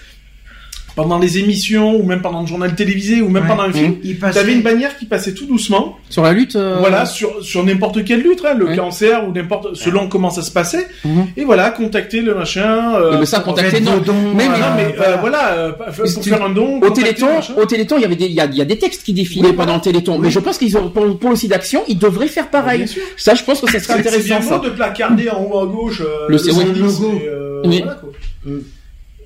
pendant 0.96 1.18
les 1.18 1.38
émissions, 1.38 1.94
ou 1.94 2.02
même 2.02 2.22
pendant 2.22 2.40
le 2.40 2.46
journal 2.48 2.74
télévisé, 2.74 3.20
ou 3.20 3.28
même 3.28 3.42
Ouais. 3.44 3.48
pendant 3.50 3.64
un 3.64 3.72
film, 3.72 3.96
il 4.02 4.18
passait. 4.18 4.40
t'avais 4.40 4.54
une 4.54 4.62
bannière 4.62 4.96
qui 4.98 5.04
passait 5.04 5.34
tout 5.34 5.46
doucement, 5.46 5.98
Sur 6.10 6.22
la 6.22 6.32
lutte. 6.32 6.56
euh, 6.56 6.76
voilà, 6.80 7.04
sur, 7.06 7.44
sur 7.44 7.62
n'importe 7.64 8.02
quelle 8.04 8.22
lutte, 8.22 8.42
hein, 8.44 8.54
le 8.56 8.64
Ouais. 8.68 8.76
cancer, 8.76 9.28
ou 9.28 9.32
n'importe, 9.32 9.74
selon 9.76 10.08
comment 10.08 10.30
ça 10.30 10.40
se 10.42 10.50
passait, 10.50 10.88
Mhm. 11.04 11.26
et 11.36 11.44
voilà, 11.44 11.70
contacter 11.70 12.22
le 12.22 12.34
machin, 12.34 12.94
euh, 12.96 13.18
mais 13.20 13.26
ça, 13.26 13.40
pour- 13.40 13.52
contacter, 13.52 13.76
Faites 13.76 13.84
non. 13.84 13.98
dons, 13.98 14.14
Mais- 14.34 14.48
non, 14.48 14.54
mais, 14.74 14.84
euh, 14.86 14.92
voilà. 14.96 15.16
voilà, 15.18 15.48
euh, 15.52 15.72
pour 15.72 16.24
faire 16.24 16.42
un 16.42 16.48
don, 16.50 16.78
Au 16.78 16.80
contacter 16.80 17.02
Téléthon, 17.14 17.28
au 17.60 17.66
Téléthon, 17.66 17.96
il 17.98 18.02
y 18.02 18.04
avait 18.06 18.16
des, 18.16 18.24
il 18.26 18.32
y 18.32 18.40
a, 18.40 18.46
il 18.46 18.56
y 18.56 18.62
a 18.62 18.64
des 18.64 18.78
textes 18.78 19.02
qui 19.04 19.12
défilaient 19.12 19.42
Oui, 19.48 19.52
pendant 19.52 19.64
voilà. 19.64 19.74
le 19.78 19.82
Téléthon. 19.82 20.18
Mais 20.18 20.30
je 20.30 20.38
pense 20.40 20.56
qu'ils 20.56 20.76
ont, 20.78 20.88
pour, 20.88 21.18
pour 21.18 21.28
le 21.28 21.36
site 21.36 21.50
d'action, 21.50 21.82
ils 21.88 21.98
devraient 21.98 22.26
faire 22.28 22.48
pareil. 22.48 22.78
Bien 22.78 22.86
sûr. 22.86 23.02
Ça, 23.18 23.34
je 23.34 23.44
pense 23.44 23.60
que 23.60 23.70
ça 23.70 23.78
serait 23.80 24.02
C'est 24.02 24.08
c'est 24.08 24.16
intéressant, 24.16 24.26
bien 24.28 24.40
ça. 24.40 24.58
de 24.64 24.70
placarder 24.70 25.28
en 25.28 25.42
haut 25.44 25.58
à 25.58 25.66
gauche 25.66 26.00
euh, 26.00 26.26
Le- 26.28 26.36
logo. 26.80 27.20
voilà, 27.64 27.94
quoi. 28.00 28.10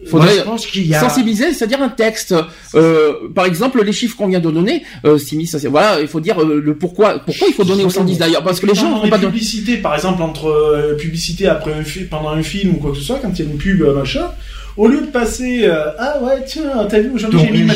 Faudrait 0.07 0.29
Moi, 0.29 0.37
je 0.39 0.43
pense 0.45 0.67
qu'il 0.67 0.87
y 0.87 0.95
a. 0.95 1.01
sensibiliser, 1.01 1.53
c'est-à-dire 1.53 1.83
un 1.83 1.91
texte. 1.91 2.35
Euh, 2.75 3.13
par 3.35 3.45
exemple, 3.45 3.83
les 3.85 3.93
chiffres 3.93 4.17
qu'on 4.17 4.29
vient 4.29 4.41
de 4.41 4.51
donner, 4.51 4.83
euh, 5.05 5.19
Simi, 5.19 5.47
ça 5.47 5.59
c'est, 5.59 5.69
voilà, 5.69 6.01
il 6.01 6.09
faut 6.09 6.21
dire 6.21 6.41
euh, 6.41 6.61
le 6.65 6.75
pourquoi, 6.75 7.19
pourquoi 7.19 7.49
il 7.49 7.55
faut 7.55 7.65
donner 7.65 7.85
au 7.85 7.91
110 7.91 8.17
d'ailleurs, 8.19 8.43
parce 8.43 8.61
que 8.61 8.67
les 8.67 8.75
gens 8.75 9.03
les 9.03 9.11
pas 9.11 9.19
donner. 9.19 9.33
publicités, 9.33 9.77
par 9.77 9.95
exemple, 9.95 10.23
entre 10.23 10.47
euh, 10.49 10.97
publicité 10.97 11.49
après 11.49 11.75
un 11.75 11.85
film, 11.85 12.07
pendant 12.07 12.31
un 12.31 12.43
film 12.43 12.75
ou 12.77 12.79
quoi 12.79 12.93
que 12.93 12.97
ce 12.97 13.03
soit, 13.05 13.19
quand 13.21 13.31
il 13.39 13.45
y 13.45 13.49
a 13.49 13.51
une 13.51 13.59
pub, 13.59 13.83
euh, 13.83 13.95
machin, 13.95 14.31
au 14.79 14.89
lieu 14.89 15.03
de 15.03 15.07
passer, 15.07 15.65
euh, 15.65 15.91
ah 15.99 16.15
ouais, 16.23 16.45
tiens, 16.47 16.87
t'as 16.89 17.01
vu, 17.01 17.11
aujourd'hui 17.13 17.41
j'ai 17.45 17.51
mis, 17.51 17.63
ma 17.65 17.75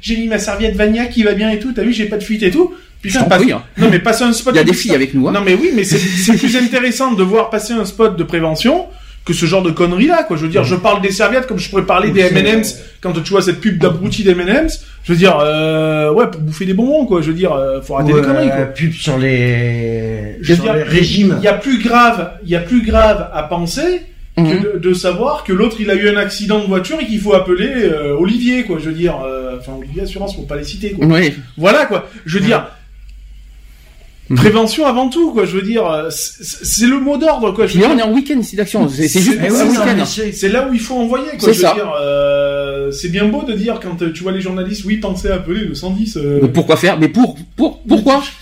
j'ai 0.00 0.16
mis 0.16 0.28
ma 0.28 0.38
serviette 0.38 0.74
Vania 0.74 1.06
qui 1.06 1.22
va 1.22 1.34
bien 1.34 1.50
et 1.50 1.58
tout, 1.58 1.72
t'as 1.74 1.82
vu, 1.82 1.92
j'ai 1.92 2.06
pas 2.06 2.16
de 2.16 2.22
fuite 2.24 2.42
et 2.42 2.50
tout. 2.50 2.72
Putain, 3.02 3.24
passe- 3.24 3.42
prie, 3.42 3.52
hein. 3.52 3.62
non 3.76 3.88
mais 3.90 4.00
passe 4.00 4.22
un 4.22 4.32
spot. 4.32 4.54
Il 4.54 4.56
y 4.56 4.60
a 4.60 4.64
des 4.64 4.72
filles 4.72 4.94
avec 4.94 5.14
nous, 5.14 5.28
hein. 5.28 5.32
Non 5.32 5.40
mais 5.44 5.54
oui, 5.54 5.70
mais 5.74 5.84
c'est 5.84 5.98
plus 6.36 6.56
intéressant 6.56 7.12
de 7.12 7.22
voir 7.22 7.48
passer 7.50 7.72
un 7.74 7.84
spot 7.84 8.16
de 8.16 8.24
prévention 8.24 8.86
que 9.28 9.34
ce 9.34 9.44
genre 9.46 9.62
de 9.62 9.70
conneries 9.70 10.06
là, 10.06 10.24
quoi. 10.24 10.36
Je 10.38 10.42
veux 10.42 10.48
dire, 10.48 10.64
je 10.64 10.74
parle 10.74 11.00
des 11.02 11.10
serviettes 11.12 11.46
comme 11.46 11.58
je 11.58 11.68
pourrais 11.68 11.84
parler 11.84 12.10
des 12.10 12.22
M&M's 12.22 12.80
quand 13.02 13.12
tu 13.12 13.30
vois 13.30 13.42
cette 13.42 13.60
pub 13.60 13.78
d'abruti 13.78 14.24
des 14.24 14.30
M&M's. 14.30 14.84
Je 15.04 15.12
veux 15.12 15.18
dire, 15.18 15.38
euh, 15.40 16.10
ouais, 16.12 16.26
pour 16.30 16.40
bouffer 16.40 16.64
des 16.64 16.72
bonbons, 16.74 17.04
quoi. 17.06 17.20
Je 17.20 17.28
veux 17.28 17.34
dire, 17.34 17.52
euh, 17.52 17.80
faut 17.82 17.94
arrêter 17.94 18.14
les 18.14 18.22
conneries, 18.22 18.48
quoi. 18.48 18.64
pub 18.66 18.92
sur 18.92 19.18
les, 19.18 20.38
Je 20.40 20.48
veux 20.48 20.54
sur 20.54 20.64
dire, 20.64 20.74
les 20.74 20.82
régimes. 20.82 21.36
Il 21.38 21.44
y 21.44 21.48
a 21.48 21.52
plus 21.54 21.78
grave, 21.82 22.32
il 22.42 22.50
y 22.50 22.56
a 22.56 22.60
plus 22.60 22.82
grave 22.84 23.28
à 23.32 23.42
penser 23.44 24.02
que 24.36 24.40
Mhm. 24.42 24.62
de, 24.74 24.78
de 24.78 24.94
savoir 24.94 25.42
que 25.44 25.52
l'autre 25.52 25.76
il 25.80 25.90
a 25.90 25.94
eu 25.94 26.08
un 26.08 26.16
accident 26.16 26.60
de 26.60 26.66
voiture 26.66 26.96
et 27.00 27.06
qu'il 27.06 27.20
faut 27.20 27.34
appeler 27.34 27.68
euh, 27.74 28.16
Olivier, 28.18 28.62
quoi. 28.64 28.78
Je 28.78 28.86
veux 28.88 28.94
dire, 28.94 29.16
euh, 29.26 29.56
enfin 29.58 29.72
Olivier 29.78 30.02
Assurance, 30.02 30.36
faut 30.36 30.42
pas 30.42 30.56
les 30.56 30.64
citer, 30.64 30.92
quoi. 30.92 31.06
Oui. 31.06 31.34
Voilà, 31.56 31.86
quoi. 31.86 32.08
Je 32.24 32.38
veux 32.38 32.44
dire. 32.44 32.66
Mhm. 34.30 34.36
Prévention 34.36 34.84
avant 34.86 35.08
tout, 35.08 35.32
quoi. 35.32 35.46
Je 35.46 35.56
veux 35.56 35.62
dire, 35.62 35.86
euh, 35.86 36.08
c'est 36.10 36.86
le 36.86 37.00
mot 37.00 37.16
d'ordre, 37.16 37.52
quoi. 37.52 37.66
Je 37.66 37.78
là, 37.78 37.88
on 37.94 37.98
est 37.98 38.02
en 38.02 38.12
week-end 38.12 38.38
ici 38.38 38.56
d'action. 38.56 38.86
C'est 38.88 39.08
juste 39.08 39.38
c'est- 40.34 40.48
là 40.50 40.68
où 40.68 40.74
il 40.74 40.80
faut 40.80 40.94
envoyer, 40.96 41.30
quoi. 41.30 41.38
C'est 41.40 41.52
Je 41.54 41.58
veux 41.58 41.62
ça. 41.62 41.74
dire, 41.74 41.90
euh, 42.00 42.90
c'est 42.90 43.08
bien 43.08 43.26
beau 43.26 43.42
de 43.42 43.54
dire 43.54 43.80
quand 43.82 44.02
euh, 44.02 44.12
tu 44.12 44.22
vois 44.22 44.32
les 44.32 44.40
journalistes, 44.40 44.84
oui, 44.84 44.98
pensez 44.98 45.28
à 45.30 45.36
appeler 45.36 45.64
le 45.64 45.74
110. 45.74 46.16
euh, 46.18 46.40
Mais 46.42 46.48
pourquoi 46.48 46.76
faire? 46.76 46.98
Mais 46.98 47.08
pour, 47.08 47.36
pour, 47.56 47.80
pourquoi? 47.82 48.22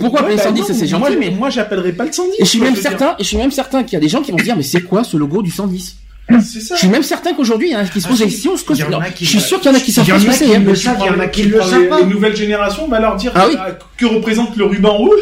Pourquoi 0.00 0.22
ouais, 0.22 0.26
appeler 0.32 0.36
bah 0.36 0.42
110 0.42 0.60
non, 0.60 0.66
C'est 0.74 0.90
moi, 0.98 1.08
gentil, 1.10 1.16
mais. 1.20 1.30
moi, 1.30 1.50
j'appellerai 1.50 1.92
pas 1.92 2.04
le 2.04 2.10
110. 2.10 2.32
Et 2.40 2.44
je 2.44 2.48
suis 2.50 2.58
même 2.60 2.74
certain, 2.74 3.14
et 3.16 3.22
je 3.22 3.28
suis 3.28 3.36
même 3.36 3.52
certain 3.52 3.84
qu'il 3.84 3.92
y 3.92 3.96
a 3.96 4.00
des 4.00 4.08
gens 4.08 4.22
qui 4.22 4.32
vont 4.32 4.38
se 4.38 4.42
dire, 4.42 4.56
mais 4.56 4.64
c'est 4.64 4.80
quoi 4.82 5.04
ce 5.04 5.16
logo 5.16 5.40
du 5.42 5.52
110 5.52 5.96
C'est 6.42 6.60
ça. 6.60 6.74
Je 6.74 6.80
suis 6.80 6.88
même 6.88 7.02
certain 7.02 7.32
qu'aujourd'hui, 7.34 7.68
il 7.68 7.72
y 7.72 7.76
en 7.76 7.80
a 7.80 7.84
qui 7.86 8.00
se 8.00 8.06
Ah, 8.06 8.10
posent 8.10 8.18
des 8.18 8.24
si. 8.26 8.30
questions. 8.32 8.56
se 8.56 8.64
non, 8.90 9.00
qui- 9.14 9.24
Je 9.24 9.30
suis 9.30 9.40
sûr 9.40 9.60
qu'il 9.60 9.70
y 9.70 9.74
en 9.74 9.76
a 9.78 9.80
qui 9.80 9.92
savent 9.92 10.04
Il 10.04 10.08
y 10.08 10.12
en 10.12 10.16
pas 10.16 10.20
ce 10.20 10.44
a 10.44 10.46
qui 10.46 10.54
hein. 10.54 10.58
le 10.60 10.74
savent, 10.74 10.96
il 11.00 11.06
y 11.06 11.10
en 11.10 11.18
a 11.20 11.26
qui 11.26 11.42
le 11.44 11.62
savent 11.62 11.88
pas. 11.88 12.00
les 12.00 12.06
nouvelles 12.06 12.36
générations, 12.36 12.86
bah 12.88 13.00
leur 13.00 13.16
dire 13.16 13.32
Ah 13.34 13.46
oui. 13.48 13.56
euh, 13.58 13.72
que 13.96 14.06
représente 14.06 14.56
le 14.56 14.64
ruban 14.64 14.96
rouge? 14.96 15.20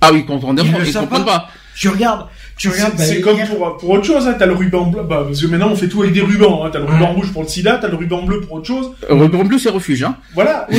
Ah 0.00 0.10
oui, 0.12 0.18
ils 0.20 0.26
comprennent 0.26 0.56
Ils 0.58 0.72
le 0.80 0.86
ils 0.86 0.92
savent 0.92 1.02
comprennent 1.04 1.24
pas. 1.24 1.48
Tu 1.76 1.88
regardes, 1.88 2.26
tu 2.56 2.68
C'est 2.68 2.74
regardes. 2.76 2.96
bah, 2.96 3.04
c'est 3.04 3.20
comme 3.20 3.38
pour, 3.48 3.76
pour 3.78 3.90
autre 3.90 4.04
chose, 4.04 4.26
hein. 4.28 4.36
t'as 4.38 4.46
le 4.46 4.52
ruban 4.52 4.86
bleu, 4.86 5.02
bah, 5.02 5.24
parce 5.26 5.40
que 5.42 5.46
maintenant 5.48 5.70
on 5.72 5.76
fait 5.76 5.88
tout 5.88 6.02
avec 6.02 6.14
des 6.14 6.20
rubans, 6.20 6.62
hein. 6.64 6.70
t'as 6.72 6.78
le 6.78 6.84
ruban 6.84 7.12
rouge 7.12 7.32
pour 7.32 7.42
le 7.42 7.48
sida, 7.48 7.78
t'as 7.80 7.88
le 7.88 7.96
ruban 7.96 8.22
bleu 8.22 8.40
pour 8.42 8.52
autre 8.58 8.66
chose. 8.66 8.92
Euh, 9.10 9.14
Ruban 9.14 9.44
bleu, 9.44 9.58
c'est 9.58 9.70
refuge. 9.70 10.02
Hein. 10.04 10.16
Voilà. 10.34 10.66
Ouais. 10.70 10.76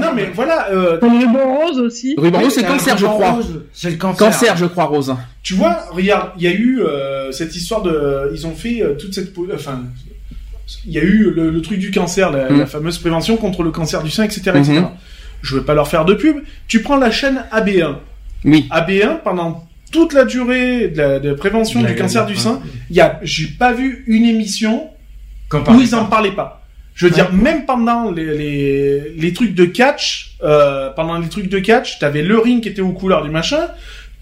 non 0.00 0.08
mais 0.14 0.30
voilà, 0.34 0.68
euh, 0.70 0.98
le 1.02 1.08
ruban 1.08 1.56
rose 1.58 1.78
aussi. 1.80 2.14
Ruban 2.16 2.38
Oui, 2.38 2.44
rose, 2.44 2.54
c'est 2.54 2.64
cancer, 2.64 2.96
je 2.96 3.04
ruban 3.06 3.16
crois. 3.18 3.30
rose, 3.32 3.62
C'est 3.72 3.90
le 3.90 3.96
cancer. 3.96 4.26
Cancer, 4.30 4.56
je 4.56 4.66
crois, 4.66 4.84
Rose. 4.84 5.14
tu 5.42 5.54
vois, 5.54 5.78
regarde, 5.90 6.30
il 6.38 6.44
y 6.44 6.46
a 6.48 6.52
eu 6.52 6.80
euh, 6.82 7.32
cette 7.32 7.54
histoire 7.56 7.82
de, 7.82 8.30
ils 8.32 8.46
ont 8.46 8.54
fait 8.54 8.82
euh, 8.82 8.94
toute 8.94 9.12
cette, 9.14 9.32
enfin, 9.52 9.80
il 10.86 10.92
y 10.92 10.98
a 10.98 11.02
eu 11.02 11.30
le, 11.34 11.50
le 11.50 11.60
truc 11.62 11.78
du 11.78 11.90
cancer, 11.90 12.30
la, 12.30 12.50
Mm. 12.50 12.58
la 12.60 12.66
fameuse 12.66 12.98
prévention 12.98 13.36
contre 13.36 13.62
le 13.62 13.70
cancer 13.72 14.02
du 14.02 14.10
sein, 14.10 14.24
etc., 14.24 14.42
etc. 14.54 14.72
Mhm. 14.80 14.88
Je 15.42 15.56
veux 15.56 15.62
pas 15.62 15.74
leur 15.74 15.86
faire 15.88 16.04
de 16.04 16.14
pub. 16.14 16.36
Tu 16.66 16.82
prends 16.82 16.96
la 16.96 17.10
chaîne 17.10 17.44
AB1. 17.52 17.96
Oui. 18.44 18.68
AB1 18.70 19.22
pendant 19.22 19.65
toute 19.92 20.12
la 20.12 20.24
durée 20.24 20.88
de, 20.88 20.96
la- 20.98 21.18
de 21.20 21.32
prévention 21.32 21.82
la 21.82 21.90
du 21.92 21.96
cancer 21.96 22.26
du 22.26 22.36
sein, 22.36 22.60
il 22.90 22.96
y 22.96 23.00
a, 23.00 23.18
j'ai 23.22 23.46
pas 23.46 23.72
vu 23.72 24.04
une 24.06 24.24
émission 24.24 24.88
Comme 25.48 25.64
où 25.68 25.80
ils 25.80 25.94
en 25.94 26.06
parlaient 26.06 26.32
pas. 26.32 26.62
Je 26.94 27.06
veux 27.06 27.12
dire, 27.12 27.30
même 27.32 27.66
pendant 27.66 28.10
les, 28.10 28.24
les, 28.36 29.00
les 29.16 29.32
trucs 29.34 29.54
de 29.54 29.66
catch, 29.66 30.36
euh, 30.42 30.88
pendant 30.90 31.18
les 31.18 31.28
trucs 31.28 31.48
de 31.50 31.58
catch, 31.58 31.98
t'avais 31.98 32.22
le 32.22 32.38
ring 32.38 32.62
qui 32.62 32.68
était 32.70 32.80
aux 32.80 32.92
couleurs 32.92 33.22
du 33.22 33.30
machin. 33.30 33.68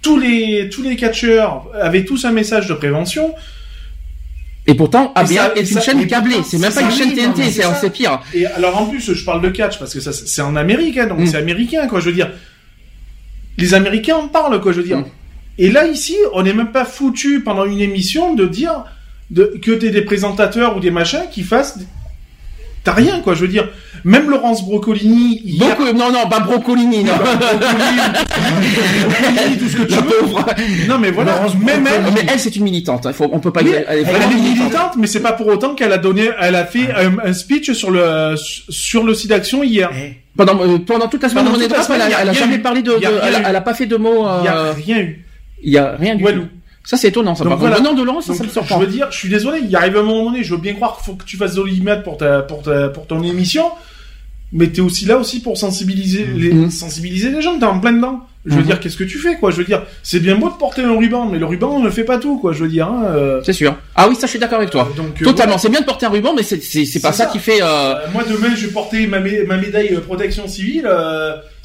Tous 0.03 0.19
les 0.19 0.69
tous 0.71 0.83
les 0.83 0.97
catcheurs 0.97 1.67
avaient 1.81 2.05
tous 2.05 2.25
un 2.25 2.33
message 2.33 2.67
de 2.67 2.75
prévention. 2.75 3.33
Et 4.67 4.75
pourtant, 4.75 5.13
Et 5.17 5.21
AB1 5.21 5.35
ça- 5.35 5.53
est 5.55 5.61
une 5.61 5.67
ça- 5.67 5.81
chaîne 5.81 6.07
câblée. 6.07 6.37
C'est 6.45 6.59
même 6.59 6.73
pas 6.73 6.83
une 6.83 6.91
chaîne 6.91 7.15
TNT, 7.15 7.43
c'est 7.51 7.91
pire. 7.91 8.21
Et 8.35 8.45
alors 8.47 8.77
en 8.81 8.87
plus, 8.87 9.13
je 9.15 9.25
parle 9.25 9.41
de 9.41 9.51
catch 9.51 9.79
parce 9.79 9.95
que 9.95 10.01
ça 10.01 10.13
c'est 10.13 10.43
en 10.43 10.57
Amérique, 10.57 10.99
hein, 10.99 11.07
donc 11.07 11.21
Mm. 11.21 11.27
c'est 11.27 11.37
américain 11.37 11.87
quoi. 11.87 12.01
Je 12.01 12.07
veux 12.07 12.13
dire, 12.15 12.31
les 13.57 13.73
Américains 13.75 14.17
en 14.17 14.29
parlent 14.29 14.61
quoi. 14.61 14.73
Je 14.73 14.79
veux 14.81 14.87
dire. 14.87 14.99
Mm. 14.99 15.07
Et 15.59 15.71
là 15.71 15.87
ici, 15.87 16.17
on 16.33 16.43
n'est 16.43 16.53
même 16.55 16.73
pas 16.73 16.85
foutu 16.85 17.41
pendant 17.41 17.65
une 17.65 17.81
émission 17.81 18.35
de 18.35 18.47
dire 18.47 18.85
de, 19.31 19.55
que 19.63 19.71
t'es 19.73 19.91
des 19.91 20.03
présentateurs 20.03 20.77
ou 20.77 20.81
des 20.81 20.91
machins 20.91 21.25
qui 21.31 21.43
fassent. 21.43 21.79
T'as 22.83 22.93
rien 22.93 23.21
quoi. 23.21 23.35
Je 23.35 23.41
veux 23.43 23.49
dire, 23.49 23.69
même 24.05 24.29
Laurence 24.29 24.61
hier- 24.63 25.75
Beaucoup, 25.77 25.85
non, 25.97 26.13
non, 26.13 26.29
pas 26.29 26.41
Brocolini, 26.41 27.03
non. 27.05 27.13
Broccolini, 28.35 29.57
tout 29.59 29.69
ce 29.69 29.77
que 29.77 29.83
tu 29.85 29.95
veux. 29.95 30.87
Non 30.89 30.99
mais 30.99 31.11
voilà. 31.11 31.33
Laurence 31.37 31.55
Même 31.57 31.87
elle. 31.87 32.03
Mais 32.15 32.27
elle, 32.31 32.39
c'est 32.41 32.55
une 32.57 32.65
militante. 32.65 33.07
hein. 33.07 33.11
Il 33.13 33.17
faut, 33.17 33.29
on 33.33 33.41
peut 33.41 33.53
pas. 33.53 33.63
Oui, 33.63 33.71
elle 33.75 33.99
est 33.99 34.03
elle 34.03 34.05
vraiment 34.05 34.31
est 34.31 34.35
militante. 34.35 34.59
militante, 34.59 34.93
mais 34.99 35.07
c'est 35.07 35.21
pas 35.23 35.33
pour 35.33 35.47
autant 35.47 35.75
qu'elle 35.75 35.93
a 35.93 35.99
donné, 35.99 36.29
elle 36.41 36.55
a 36.57 36.65
fait 36.67 36.89
un, 36.95 37.19
un 37.25 37.33
speech 37.33 37.73
sur 37.73 37.91
le 37.91 38.35
sur 38.37 39.05
le 39.05 39.15
site 39.15 39.31
d'action 39.31 39.63
hier. 39.63 39.91
Eh, 39.97 40.15
Pendant, 40.37 40.61
euh, 40.63 40.79
pendant 40.79 41.09
toute 41.09 41.23
la 41.23 41.29
semaine, 41.29 41.45
Pendant 41.45 41.57
on 41.59 41.61
est 41.63 41.69
la 41.69 41.77
elle, 41.95 42.13
a, 42.13 42.23
elle 42.23 42.35
jamais 42.35 42.57
eu. 42.57 42.61
parlé 42.63 42.83
de, 42.83 42.93
elle, 42.99 43.07
a, 43.35 43.41
eu. 43.41 43.45
elle 43.47 43.57
a 43.57 43.61
pas 43.61 43.75
fait 43.75 43.87
de 43.87 43.97
mots. 43.97 44.27
Il 44.41 44.45
y 44.45 44.49
a 44.49 44.57
Euh, 44.59 44.73
rien 44.73 44.99
eu. 44.99 45.24
Il 45.65 45.73
y 45.73 45.79
a 45.79 45.97
rien 45.99 46.15
du 46.15 46.23
Walou. 46.25 46.43
tout. 46.43 46.49
Ça, 46.87 46.97
c'est 46.99 47.09
étonnant. 47.09 47.35
Ça, 47.35 47.45
Donc 47.45 47.53
par 47.53 47.59
contre, 47.59 47.71
voilà. 47.71 47.83
venant 47.83 47.99
de 47.99 48.05
Laurence, 48.07 48.25
ça, 48.27 48.33
Donc, 48.33 48.37
ça 48.39 48.43
me 48.45 48.49
je 48.49 48.53
surprend. 48.53 48.79
veux 48.79 48.87
dire, 48.87 49.07
je 49.11 49.17
suis 49.17 49.29
désolé, 49.31 49.61
il 49.67 49.75
arrive 49.75 49.97
un 49.97 50.03
moment 50.03 50.25
donné, 50.31 50.45
je 50.45 50.55
veux 50.55 50.61
bien 50.61 50.75
croire 50.75 50.97
qu'il 50.97 51.05
faut 51.07 51.15
que 51.15 51.25
tu 51.25 51.37
fasses 51.39 51.55
Dolimat 51.55 51.97
pour 51.97 52.19
ta, 52.19 52.43
pour 52.43 52.63
ta, 52.63 52.89
pour 52.91 53.07
ton 53.07 53.23
émission, 53.23 53.65
mais 54.53 54.69
t'es 54.69 54.83
aussi 54.83 55.07
là 55.07 55.17
aussi 55.17 55.41
pour 55.41 55.57
sensibiliser 55.57 56.27
les, 56.27 56.53
Mhm. 56.53 56.71
sensibiliser 56.71 57.31
les 57.31 57.41
gens, 57.43 57.59
t'es 57.59 57.65
en 57.65 57.81
plein 57.81 57.93
dedans. 57.93 58.21
Je 58.47 58.53
veux 58.57 58.61
Mhm. 58.61 58.67
dire, 58.67 58.81
qu'est-ce 58.81 58.99
que 58.99 59.05
tu 59.05 59.17
fais, 59.17 59.37
quoi? 59.37 59.51
Je 59.51 59.57
veux 59.57 59.65
dire, 59.65 59.83
c'est 60.03 60.21
bien 60.21 60.37
beau 60.37 60.51
de 60.51 60.55
porter 60.57 60.83
un 60.83 60.95
ruban, 60.95 61.25
mais 61.25 61.39
le 61.39 61.47
ruban 61.47 61.79
ne 61.81 61.89
fait 61.89 62.05
pas 62.05 62.19
tout, 62.19 62.37
quoi, 62.37 62.53
je 62.53 62.63
veux 62.63 62.69
dire, 62.69 62.87
hein, 62.87 63.05
euh, 63.07 63.41
C'est 63.43 63.55
sûr. 63.55 63.75
Ah 63.95 64.07
oui, 64.07 64.15
ça, 64.17 64.27
je 64.27 64.33
suis 64.33 64.39
d'accord 64.39 64.59
avec 64.59 64.69
toi. 64.69 64.87
donc, 64.95 65.23
euh, 65.23 65.25
Totalement. 65.25 65.57
C'est 65.57 65.71
bien 65.71 65.81
de 65.81 65.87
porter 65.87 66.05
un 66.05 66.11
ruban, 66.11 66.35
mais 66.37 66.43
c'est 66.43 66.59
pas 67.01 67.13
ça, 67.13 67.25
ça. 67.25 67.27
qui 67.31 67.39
fait. 67.39 67.63
Euh... 67.63 67.67
Euh, 67.67 67.97
moi 68.13 68.23
demain 68.29 68.55
je 68.55 68.67
vais 68.67 68.73
porter 68.73 69.07
ma, 69.07 69.19
mé- 69.21 69.47
ma 69.47 69.57
médaille 69.57 69.95
euh, 69.95 70.01
protection 70.01 70.47
civile. 70.47 70.87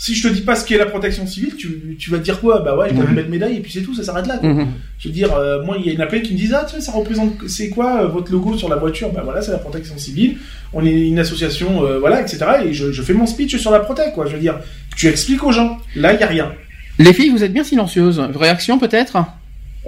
Si 0.02 0.16
je 0.16 0.26
te 0.30 0.34
dis 0.34 0.39
pas 0.41 0.56
ce 0.56 0.66
qu'est 0.66 0.78
la 0.78 0.86
protection 0.86 1.28
civile, 1.28 1.56
tu, 1.58 1.97
tu 2.00 2.10
vas 2.10 2.20
te 2.20 2.24
dire 2.24 2.39
quoi? 2.39 2.60
Bah 2.62 2.76
ouais, 2.78 2.93
Mhm. 2.93 3.02
me 3.10 3.14
mettre 3.16 3.30
médaille 3.30 3.58
et 3.58 3.60
puis 3.60 3.70
c'est 3.72 3.82
tout, 3.82 3.93
ça 3.93 4.02
s'arrête 4.02 4.28
là. 4.28 4.38
Quoi. 4.38 4.47
mhm. 4.50 4.68
Je 4.97 5.08
veux 5.10 5.14
dire, 5.14 5.34
euh, 5.36 5.62
moi 5.64 5.76
il 5.78 5.93
y 5.93 6.02
a 6.02 6.06
plein 6.08 6.22
qui 6.22 6.32
me 6.34 6.38
disent 6.38 6.54
ah 6.54 6.66
tu 6.68 6.76
sais 6.76 6.82
ça 6.82 6.93
représente 6.93 7.34
c'est 7.47 7.68
quoi 7.70 8.04
euh, 8.04 8.08
votre 8.08 8.32
logo 8.32 8.58
sur 8.58 8.70
la 8.70 8.78
voiture? 8.78 9.12
Bah 9.12 9.22
voilà 9.26 9.41
c'est 9.41 9.52
la 9.52 9.58
protection 9.58 9.97
civile. 9.97 10.38
On 10.72 10.86
est 10.86 11.08
une 11.08 11.20
association 11.20 11.84
euh, 11.84 12.00
voilà 12.00 12.22
etc. 12.22 12.45
Et 12.66 12.74
je, 12.74 12.91
je 12.93 13.02
fais 13.02 13.14
mon 13.14 13.26
speech 13.26 13.58
sur 13.58 13.72
la 13.72 13.82
protec 13.82 14.14
quoi. 14.14 14.26
Je 14.26 14.34
veux 14.36 14.39
dire, 14.41 14.60
tu 14.95 15.08
expliques 15.08 15.43
aux 15.43 15.52
gens. 15.52 15.78
Là 15.97 16.14
il 16.14 16.20
y 16.20 16.24
a 16.24 16.28
rien. 16.28 16.54
Les 16.97 17.14
filles, 17.14 17.30
vous 17.30 17.43
êtes 17.43 17.54
bien 17.54 17.64
silencieuses. 17.64 18.22
Réaction 18.36 18.78
peut-être? 18.80 19.18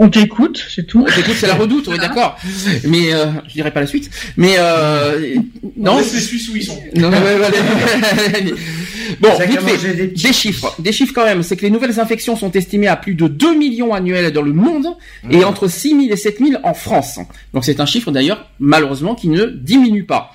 On 0.04 0.10
t'écoute, 0.10 0.66
c'est 0.68 0.88
tout. 0.88 1.06
Écoute, 1.16 1.36
c'est 1.38 1.46
la 1.46 1.54
redoute, 1.54 1.88
oui, 1.88 2.00
d'accord. 2.00 2.36
Mais 2.88 3.14
euh, 3.14 3.28
je 3.48 3.54
dirais 3.54 3.70
pas 3.70 3.82
la 3.82 3.86
suite. 3.86 4.10
Mais 4.36 4.56
euh, 4.58 5.36
Non, 5.78 6.00
les 6.00 6.04
Suisses 6.04 6.50
où 6.50 6.56
ils 6.56 6.64
sont. 6.64 6.82
Non, 6.96 7.12
non, 7.12 7.18
ouais, 7.18 7.36
ouais, 7.36 8.54
bon, 9.20 9.30
ça 9.38 9.46
vite 9.46 9.60
fait. 9.62 10.08
Des 10.08 10.34
chiffres, 10.34 10.74
des 10.80 10.92
chiffres 10.92 11.14
quand 11.14 11.24
même, 11.24 11.44
c'est 11.44 11.56
que 11.56 11.62
les 11.62 11.70
nouvelles 11.70 12.00
infections 12.00 12.36
sont 12.36 12.50
estimées 12.54 12.88
à 12.88 12.96
plus 12.96 13.14
de 13.14 13.28
2 13.28 13.56
millions 13.56 13.94
annuels 13.94 14.32
dans 14.34 14.42
le 14.42 14.54
monde 14.54 14.88
et 15.30 15.44
entre 15.44 15.68
6 15.68 15.90
000 15.90 16.02
et 16.10 16.16
7 16.16 16.40
000 16.40 16.62
en 16.64 16.74
France. 16.74 17.20
Donc 17.54 17.64
c'est 17.64 17.80
un 17.80 17.86
chiffre 17.86 18.10
d'ailleurs 18.10 18.50
malheureusement 18.60 19.14
qui 19.14 19.28
ne 19.28 19.46
diminue 19.46 20.06
pas. 20.06 20.32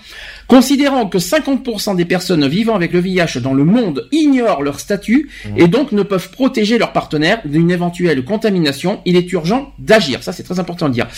Considérant 0.48 1.06
que 1.08 1.18
50% 1.18 1.96
des 1.96 2.04
personnes 2.04 2.46
vivant 2.46 2.76
avec 2.76 2.92
le 2.92 3.00
VIH 3.00 3.40
dans 3.42 3.52
le 3.54 3.64
monde 3.64 4.08
ignorent 4.12 4.62
leur 4.62 4.78
statut 4.78 5.28
et 5.56 5.66
donc 5.66 5.90
ne 5.92 6.02
peuvent 6.02 6.30
protéger 6.30 6.78
leur 6.78 6.92
partenaire 6.92 7.40
d'une 7.44 7.70
éventuelle 7.70 8.24
contamination, 8.24 9.00
il 9.04 9.16
est 9.16 9.30
urgent 9.32 9.72
d'agir. 9.78 10.22
Ça 10.22 10.32
c'est 10.32 10.44
très 10.44 10.60
important 10.60 10.88
de 10.88 10.94
dire. 10.94 11.08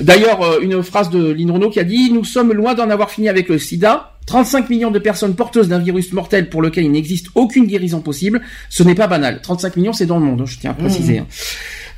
D'ailleurs, 0.00 0.42
euh, 0.42 0.60
une 0.60 0.82
phrase 0.82 1.10
de 1.10 1.30
Lynn 1.32 1.50
Renault 1.52 1.70
qui 1.70 1.78
a 1.80 1.84
dit 1.84 2.10
«Nous 2.12 2.24
sommes 2.24 2.52
loin 2.52 2.74
d'en 2.74 2.90
avoir 2.90 3.10
fini 3.10 3.28
avec 3.28 3.48
le 3.48 3.58
sida. 3.58 4.08
35 4.26 4.70
millions 4.70 4.92
de 4.92 5.00
personnes 5.00 5.34
porteuses 5.34 5.68
d'un 5.68 5.80
virus 5.80 6.12
mortel 6.12 6.48
pour 6.48 6.62
lequel 6.62 6.84
il 6.84 6.92
n'existe 6.92 7.26
aucune 7.34 7.66
guérison 7.66 8.00
possible. 8.00 8.40
Ce 8.70 8.82
n'est 8.84 8.94
pas 8.94 9.08
banal. 9.08 9.40
35 9.42 9.76
millions, 9.76 9.92
c'est 9.92 10.06
dans 10.06 10.18
le 10.18 10.24
monde, 10.24 10.40
hein, 10.42 10.46
je 10.46 10.58
tiens 10.58 10.70
à 10.70 10.74
préciser. 10.74 11.18
hein. 11.18 11.26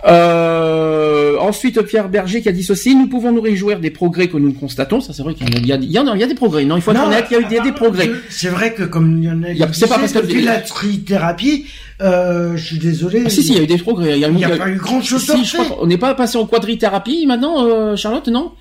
Euh, 0.07 1.37
ensuite, 1.41 1.81
Pierre 1.83 2.09
Berger 2.09 2.43
qui 2.43 2.49
a 2.49 2.53
dit 2.53 2.63
ceci, 2.63 2.95
nous 2.95 3.07
pouvons 3.09 3.33
nous 3.33 3.41
réjouir 3.41 3.81
des 3.81 3.91
progrès 3.91 4.29
que 4.29 4.37
nous 4.37 4.53
constatons. 4.53 5.01
Ça, 5.01 5.13
c'est 5.13 5.23
vrai 5.23 5.35
qu'il 5.35 5.49
y, 5.49 5.53
en 5.53 5.57
a- 5.57 5.61
il 5.61 5.67
y, 5.67 5.73
a- 5.73 5.77
il 5.77 5.91
y 5.93 5.99
en 5.99 6.07
a- 6.07 6.15
il 6.15 6.21
y 6.21 6.25
a 6.25 6.27
des 6.27 6.35
progrès. 6.35 6.65
Non, 6.65 6.77
il 6.77 6.83
faut 6.83 6.91
être 6.93 7.05
honnête, 7.07 7.25
il 7.31 7.35
y 7.35 7.37
a 7.37 7.41
eu 7.41 7.45
des, 7.47 7.61
des 7.61 7.73
progrès. 7.73 8.11
C'est 8.29 8.49
vrai 8.49 8.75
que 8.75 8.83
comme 8.85 9.23
Lionel 9.23 9.57
Y 9.57 9.63
a- 9.63 9.69
c'est 9.73 9.87
pas 9.89 9.97
disait, 9.97 10.01
parce 10.01 10.13
que- 10.13 10.19
depuis 10.21 10.43
la 10.43 10.59
trithérapie, 10.59 11.67
euh, 12.03 12.57
je 12.57 12.65
suis 12.65 12.79
désolé. 12.79 13.23
Ah, 13.27 13.31
si, 13.31 13.43
si, 13.43 13.53
il 13.53 13.57
y 13.59 13.61
a 13.61 13.63
eu 13.63 13.67
des 13.67 13.79
progrès. 13.79 14.15
Il 14.15 14.21
y 14.21 14.25
a, 14.25 14.29
Il 14.29 14.35
a 14.35 14.37
il 14.37 14.41
y 14.41 14.45
a- 14.45 14.57
pas 14.57 14.69
eu 14.69 14.77
grand 14.77 15.01
chose 15.03 15.23
si, 15.25 15.45
je 15.45 15.57
crois 15.57 15.77
qu'on 15.77 15.87
n'est 15.87 15.99
pas 15.99 16.15
passé 16.15 16.39
en 16.39 16.47
quadrithérapie 16.47 17.27
maintenant, 17.27 17.65
euh, 17.67 17.97
Charlotte, 17.97 18.29
non? 18.29 18.53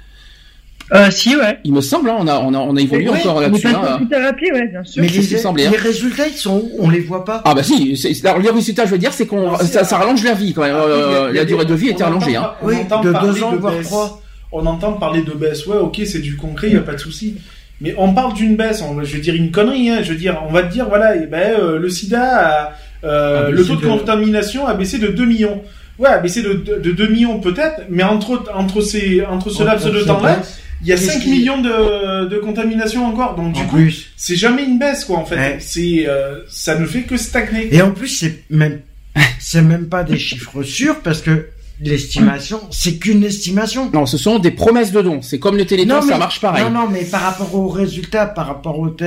Euh, 0.93 1.09
si, 1.11 1.35
ouais. 1.35 1.59
Il 1.63 1.73
me 1.73 1.81
semble, 1.81 2.09
hein, 2.09 2.17
on 2.19 2.27
a, 2.27 2.35
on 2.39 2.53
a, 2.53 2.57
on 2.57 2.75
a 2.75 2.81
évolué 2.81 3.09
Ouais, 3.09 3.19
encore 3.21 3.41
là-dessus. 3.41 3.67
hein. 3.67 3.99
thérapie, 4.09 4.51
ouais, 4.51 4.67
bien 4.67 4.83
sûr. 4.83 5.01
Mais 5.01 5.07
les, 5.07 5.45
hein. 5.45 5.53
les 5.55 5.77
résultats, 5.77 6.27
ils 6.27 6.33
sont 6.37 6.57
où? 6.57 6.71
On 6.79 6.89
les 6.89 6.99
voit 6.99 7.23
pas. 7.23 7.41
Ah 7.45 7.55
bah 7.55 7.63
si, 7.63 7.95
alors, 8.25 8.39
les 8.39 8.49
résultats, 8.49 8.85
je 8.85 8.91
veux 8.91 8.97
dire, 8.97 9.13
c'est 9.13 9.25
qu'on 9.25 9.57
ça, 9.57 9.97
rallonge 9.97 10.23
la 10.23 10.33
vie 10.33 10.53
quand 10.53 10.61
même. 10.61 10.75
Ah, 10.77 10.83
Euh, 10.83 11.33
la 11.33 11.41
des- 11.41 11.45
durée 11.45 11.65
de 11.65 11.73
vie 11.73 11.87
on 11.89 11.93
était 11.93 12.03
rallongée. 12.03 12.37
entend 12.37 12.47
Hein. 12.47 12.53
Oui, 12.63 12.75
entend 12.81 13.01
de 13.01 13.11
parler 13.11 13.31
deux 13.33 13.43
ans, 13.43 13.51
de 13.53 13.57
voire 13.57 13.73
trois. 13.83 14.21
On 14.51 14.65
entend 14.67 14.93
parler 14.93 15.23
de 15.23 15.31
baisse, 15.31 15.65
ouais, 15.65 15.77
ok, 15.77 16.01
c'est 16.05 16.19
du 16.19 16.35
concret, 16.35 16.67
il 16.67 16.73
y 16.73 16.77
a 16.77 16.81
pas 16.81 16.93
de 16.93 16.99
souci. 16.99 17.35
Mais 17.81 17.95
on 17.97 18.13
parle 18.13 18.33
d'une 18.33 18.55
baisse, 18.55 18.83
on- 18.83 19.01
je 19.03 19.15
veux 19.15 19.21
dire 19.21 19.33
une 19.33 19.51
connerie, 19.51 19.89
hein, 19.89 19.99
je 20.03 20.11
veux 20.11 20.17
dire, 20.17 20.41
on 20.47 20.51
va 20.53 20.61
te 20.63 20.71
dire, 20.71 20.87
voilà, 20.89 21.15
eh 21.15 21.25
ben, 21.25 21.55
euh, 21.59 21.79
le 21.79 21.89
sida, 21.89 22.21
a, 22.21 22.71
euh, 23.03 23.49
le 23.49 23.65
taux 23.65 23.75
de 23.75 23.81
de- 23.81 23.87
contamination 23.87 24.67
a 24.67 24.73
baissé 24.75 24.99
de 24.99 25.07
2 25.07 25.25
millions. 25.25 25.61
Ouais, 25.97 26.09
a 26.09 26.19
baissé 26.19 26.41
de, 26.41 26.53
de, 26.53 26.75
de 26.79 26.91
2 26.91 27.07
millions 27.07 27.39
peut-être, 27.39 27.81
mais 27.89 28.03
entre, 28.03 28.43
entre, 28.53 28.81
ces, 28.81 29.23
entre 29.25 29.49
ce 29.49 29.63
laps 29.63 29.85
de 29.91 30.01
temps-là, 30.01 30.39
il 30.83 30.89
y 30.89 30.91
a 30.91 30.95
Qu'est-ce 30.95 31.11
5 31.13 31.21
qui- 31.21 31.29
millions 31.31 31.61
de, 31.61 32.25
de 32.27 32.37
contamination 32.37 33.05
encore. 33.05 33.35
Donc, 33.35 33.53
du 33.53 33.61
En 33.61 33.65
coup, 33.65 33.77
c'est 34.17 34.35
jamais 34.35 34.63
une 34.63 34.77
baisse, 34.77 35.05
quoi, 35.05 35.17
en 35.17 35.25
fait. 35.25 35.35
Ouais. 35.35 35.57
C'est, 35.59 36.05
euh, 36.07 36.41
ça 36.49 36.77
ne 36.77 36.85
fait 36.85 37.01
que 37.03 37.17
stagner. 37.17 37.73
Et 37.73 37.81
en 37.81 37.91
plus, 37.91 38.07
c'est 38.09 38.43
même, 38.49 38.81
c'est 39.39 39.61
même 39.61 39.87
pas 39.87 40.03
des 40.03 40.17
chiffres 40.19 40.61
sûrs 40.63 40.99
parce 41.01 41.21
que 41.21 41.47
l'estimation, 41.81 42.61
c'est 42.71 42.97
qu'une 42.97 43.23
estimation. 43.23 43.89
Non, 43.93 44.05
ce 44.05 44.17
sont 44.17 44.39
des 44.39 44.51
promesses 44.51 44.91
de 44.91 45.01
dons. 45.01 45.21
C'est 45.21 45.39
comme 45.39 45.57
le 45.57 45.65
téléthon, 45.65 46.01
ça 46.01 46.07
mais- 46.13 46.17
marche 46.19 46.39
pareil. 46.39 46.63
Non, 46.65 46.69
non, 46.69 46.87
mais 46.89 47.03
par 47.03 47.21
rapport 47.21 47.53
aux 47.55 47.67
résultats, 47.67 48.25
par 48.25 48.47
rapport 48.47 48.79
au 48.79 48.89
te- 48.89 49.03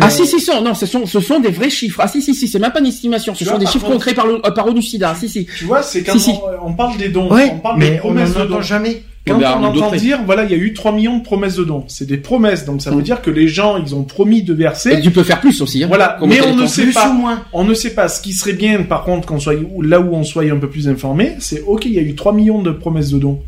Ah 0.00 0.06
euh, 0.06 0.10
si 0.10 0.26
si 0.26 0.38
si, 0.40 0.50
non, 0.62 0.74
ce 0.74 0.86
sont 0.86 1.06
ce 1.06 1.20
sont 1.20 1.40
des 1.40 1.50
vrais 1.50 1.70
chiffres. 1.70 2.00
Ah 2.02 2.08
si 2.08 2.22
si 2.22 2.34
si, 2.34 2.46
c'est 2.46 2.58
même 2.58 2.72
pas 2.72 2.80
une 2.80 2.86
estimation, 2.86 3.34
ce 3.34 3.38
Tu 3.38 3.44
sont 3.44 3.50
vois, 3.50 3.58
des 3.58 3.64
par 3.64 3.72
chiffres 3.72 3.84
contre- 3.86 3.96
concrets 3.98 4.14
par 4.14 4.26
le 4.26 4.34
euh, 4.36 4.50
par. 4.50 5.16
Si 5.16 5.28
si. 5.28 5.46
Tu 5.58 5.64
vois, 5.64 5.82
c'est 5.82 6.02
quand 6.02 6.12
Si, 6.12 6.20
si. 6.20 6.30
On, 6.62 6.68
on 6.68 6.72
parle 6.74 6.96
des 6.98 7.08
dons, 7.08 7.30
Ouais, 7.32 7.50
on 7.52 7.58
parle 7.58 7.78
mais 7.78 7.90
des 7.90 7.96
on 7.96 8.00
promesses 8.00 8.34
n'en 8.34 8.44
de 8.44 8.48
dons. 8.50 8.60
jamais. 8.62 9.02
Quand 9.26 9.38
Ben, 9.38 9.56
on 9.58 9.64
entend 9.64 9.90
dire, 9.92 10.20
voilà, 10.26 10.44
il 10.44 10.50
y 10.50 10.54
a 10.54 10.58
eu 10.58 10.74
3 10.74 10.92
millions 10.92 11.16
de 11.16 11.22
promesses 11.22 11.56
de 11.56 11.64
dons. 11.64 11.84
C'est 11.88 12.06
des 12.06 12.18
promesses, 12.18 12.66
donc 12.66 12.82
ça 12.82 12.90
veut 12.90 12.98
Mm. 12.98 13.02
dire 13.02 13.22
que 13.22 13.30
les 13.30 13.48
gens, 13.48 13.78
ils 13.78 13.94
ont 13.94 14.04
promis 14.04 14.42
de 14.42 14.52
Et 14.52 14.56
verser. 14.56 15.00
tu 15.00 15.10
peux 15.10 15.22
faire 15.22 15.40
plus 15.40 15.62
aussi. 15.62 15.82
Hein, 15.82 15.86
Voilà, 15.88 16.18
mais 16.26 16.42
on 16.42 16.54
ne 16.54 16.66
sait 16.66 16.82
Plus 16.82 16.92
pas. 16.92 17.08
ou 17.08 17.14
moins. 17.14 17.42
On 17.54 17.64
ne 17.64 17.72
sait 17.72 17.94
pas. 17.94 18.08
Ce 18.08 18.20
qui 18.20 18.34
serait 18.34 18.52
bien, 18.52 18.82
par 18.82 19.02
contre, 19.04 19.26
qu'on 19.26 19.40
soit 19.40 19.54
là 19.80 19.98
où 20.00 20.14
on 20.14 20.24
soit 20.24 20.44
un 20.44 20.58
peu 20.58 20.68
plus 20.68 20.88
informé, 20.88 21.36
c'est 21.38 21.62
ok, 21.62 21.86
il 21.86 21.92
y 21.94 21.98
a 21.98 22.02
eu 22.02 22.14
3 22.14 22.34
millions 22.34 22.60
de 22.60 22.70
promesses 22.70 23.10
de 23.10 23.18
dons. 23.18 23.40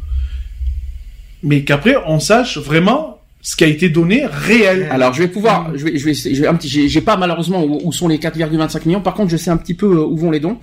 Mais 1.42 1.62
qu'après, 1.62 1.96
on 2.06 2.20
sache 2.20 2.56
vraiment 2.58 3.18
ce 3.42 3.54
qui 3.54 3.64
a 3.64 3.66
été 3.66 3.88
donné 3.90 4.24
réel. 4.26 4.88
Alors 4.90 5.12
je 5.12 5.20
vais 5.22 5.28
pouvoir, 5.28 5.70
je 5.76 5.84
vais, 5.84 5.98
je 5.98 6.04
vais, 6.06 6.14
je 6.14 6.40
vais 6.40 6.48
un 6.48 6.54
petit, 6.54 6.88
j'ai 6.88 7.00
pas 7.02 7.16
malheureusement 7.16 7.62
où, 7.62 7.80
où 7.84 7.92
sont 7.92 8.08
les 8.08 8.16
4,25 8.18 8.86
millions. 8.86 9.00
Par 9.02 9.14
contre, 9.14 9.30
je 9.30 9.36
sais 9.36 9.50
un 9.50 9.56
petit 9.58 9.74
peu 9.74 9.86
euh, 9.86 10.04
où 10.04 10.16
vont 10.16 10.30
les 10.30 10.40
dons. 10.40 10.56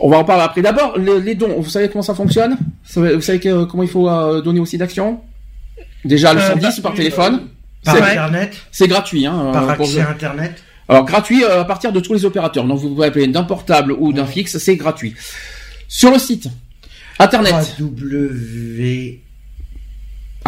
On 0.00 0.08
va 0.10 0.18
en 0.18 0.24
parler 0.24 0.42
après. 0.42 0.62
D'abord, 0.62 0.98
les, 0.98 1.20
les 1.20 1.34
dons. 1.34 1.60
Vous 1.60 1.68
savez 1.70 1.88
comment 1.88 2.02
ça 2.02 2.14
fonctionne? 2.14 2.56
Vous 2.94 3.20
savez, 3.20 3.40
que- 3.40 3.64
comment 3.64 3.82
il 3.82 3.88
faut 3.88 4.08
euh, 4.08 4.40
donner 4.42 4.60
aussi 4.60 4.76
d'action? 4.78 5.20
Déjà 6.04 6.32
le 6.34 6.40
Euh, 6.40 6.48
110 6.48 6.62
bah, 6.62 6.82
par 6.82 6.94
téléphone. 6.94 7.40
Par 7.84 7.94
C'est- 7.96 8.02
internet, 8.02 8.56
C'est 8.70 8.88
gratuit. 8.88 9.26
Hein, 9.26 9.50
par 9.52 9.70
euh, 9.70 9.74
pour- 9.74 9.86
accès 9.86 10.00
internet. 10.00 10.62
Alors 10.88 11.04
gratuit 11.04 11.42
euh, 11.44 11.62
à 11.62 11.64
partir 11.64 11.92
de 11.92 12.00
tous 12.00 12.12
les 12.14 12.24
opérateurs. 12.24 12.64
Donc 12.64 12.78
vous 12.78 12.90
pouvez 12.94 13.06
appeler 13.08 13.26
d'un 13.26 13.42
portable 13.44 13.92
ou 13.92 14.12
d'un 14.12 14.26
fixe, 14.26 14.58
c'est 14.58 14.76
gratuit. 14.76 15.14
Sur 15.88 16.10
le 16.12 16.18
site 16.18 16.48
internet. 17.18 17.54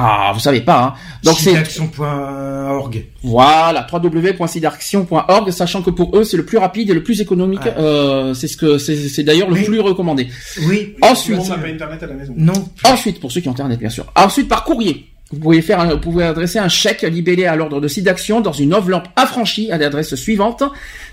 Ah, 0.00 0.30
vous 0.34 0.40
savez 0.40 0.60
pas. 0.60 0.82
Hein. 0.82 0.94
Donc 1.24 1.34
c'est 1.38 1.50
Sidaction.org. 1.50 3.04
voilà 3.22 3.86
www.sidaction.org, 3.92 5.50
sachant 5.50 5.82
que 5.82 5.90
pour 5.90 6.16
eux 6.16 6.24
c'est 6.24 6.36
le 6.36 6.44
plus 6.44 6.58
rapide 6.58 6.90
et 6.90 6.94
le 6.94 7.02
plus 7.02 7.20
économique. 7.20 7.64
Ouais. 7.64 7.74
Euh, 7.78 8.34
c'est 8.34 8.48
ce 8.48 8.56
que 8.56 8.78
c'est 8.78 9.08
c'est 9.08 9.22
d'ailleurs 9.24 9.48
le 9.48 9.54
Mais- 9.56 9.64
plus 9.64 9.80
recommandé. 9.80 10.28
Oui. 10.68 10.94
Ensuite, 11.02 11.38
On 11.40 11.48
n'a 11.48 11.58
pas 11.58 11.66
internet 11.68 12.02
à 12.02 12.06
la 12.06 12.14
maison. 12.14 12.34
Non. 12.36 12.68
ensuite 12.84 13.20
pour 13.20 13.32
ceux 13.32 13.40
qui 13.40 13.48
ont 13.48 13.52
internet 13.52 13.78
bien 13.78 13.90
sûr. 13.90 14.06
Ensuite 14.16 14.48
par 14.48 14.64
courrier. 14.64 15.06
Vous 15.30 15.38
pouvez 15.40 15.60
faire, 15.60 15.78
un- 15.80 15.90
vous 15.94 15.98
pouvez 16.00 16.24
adresser 16.24 16.58
un 16.58 16.68
chèque 16.70 17.02
libellé 17.02 17.44
à 17.44 17.54
l'ordre 17.54 17.82
de 17.82 17.88
SIDAction 17.88 18.40
dans 18.40 18.52
une 18.52 18.72
enveloppe 18.74 19.08
affranchie 19.14 19.70
à 19.70 19.76
l'adresse 19.76 20.14
suivante. 20.14 20.62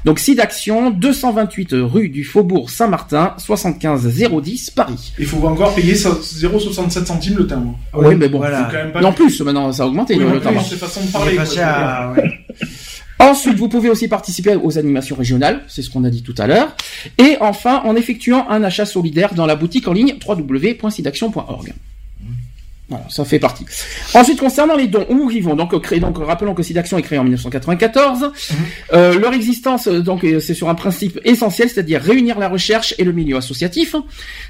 Donc 0.05 0.20
SIDAction, 0.20 0.89
228 0.89 1.70
rue 1.74 2.07
du 2.07 2.24
Faubourg 2.24 2.70
Saint-Martin, 2.70 3.34
75 3.38 4.07
010 4.41 4.70
Paris. 4.70 5.11
Il 5.20 5.26
faut 5.26 5.45
encore 5.45 5.76
payer 5.76 5.95
so- 5.95 6.22
0,67 6.22 7.05
centimes 7.05 7.38
le 7.39 7.45
timbre. 7.47 7.78
Oui, 7.93 8.16
mais 8.16 8.30
bon. 8.30 8.38
voilà. 8.38 8.70
Quand 8.72 8.78
même 8.78 8.91
pas- 8.93 9.01
Non 9.01 9.11
plus, 9.11 9.41
maintenant 9.41 9.70
ça 9.74 9.84
a 9.84 9.88
augmenté 9.88 10.13
Oui, 10.13 10.22
le, 10.22 10.28
en 10.28 10.34
le 10.34 10.39
plus, 10.39 10.47
timbre. 10.49 10.66
c'est 10.70 10.78
façon 10.78 11.03
de 11.03 11.11
parler. 11.11 11.36
quoi, 11.36 11.45
à, 11.63 12.13
ouais. 12.13 12.32
Ensuite, 13.20 13.55
vous 13.57 13.68
pouvez 13.70 13.89
aussi 13.89 14.07
participer 14.07 14.55
aux 14.55 14.78
animations 14.78 15.16
régionales, 15.18 15.61
c'est 15.68 15.82
ce 15.82 15.89
qu'on 15.89 16.03
a 16.05 16.09
dit 16.09 16.22
tout 16.24 16.36
à 16.38 16.47
l'heure. 16.47 16.76
Et 17.18 17.36
enfin, 17.41 17.82
en 17.86 17.95
effectuant 17.95 18.45
un 18.49 18.63
achat 18.63 18.86
solidaire 18.86 19.34
dans 19.34 19.45
la 19.45 19.55
boutique 19.55 19.88
en 19.88 19.93
ligne 19.93 20.16
www.sidaction.org. 20.26 21.74
Voilà, 22.88 23.05
ça 23.09 23.25
fait 23.25 23.39
partie. 23.39 23.65
Ensuite, 24.13 24.39
concernant 24.39 24.75
les 24.75 24.86
dons, 24.86 25.07
où 25.09 25.31
ils 25.31 25.43
vont 25.43 25.55
donc 25.55 25.79
créer, 25.81 25.99
donc 25.99 26.19
rappelons 26.19 26.53
que 26.53 26.61
SIDAction 26.61 26.99
est 26.99 27.01
créé 27.01 27.17
en 27.17 27.23
1994. 27.23 28.31
Euh, 28.93 29.17
leur 29.17 29.33
existence, 29.33 29.88
euh, 29.88 30.01
donc, 30.01 30.23
euh, 30.23 30.39
c'est 30.39 30.53
sur 30.53 30.69
un 30.69 30.75
principe 30.75 31.19
essentiel, 31.23 31.67
c'est-à-dire 31.67 31.99
réunir 31.99 32.38
la 32.38 32.47
recherche 32.47 32.93
et 32.99 33.03
le 33.03 33.11
milieu 33.11 33.38
associatif. 33.38 33.95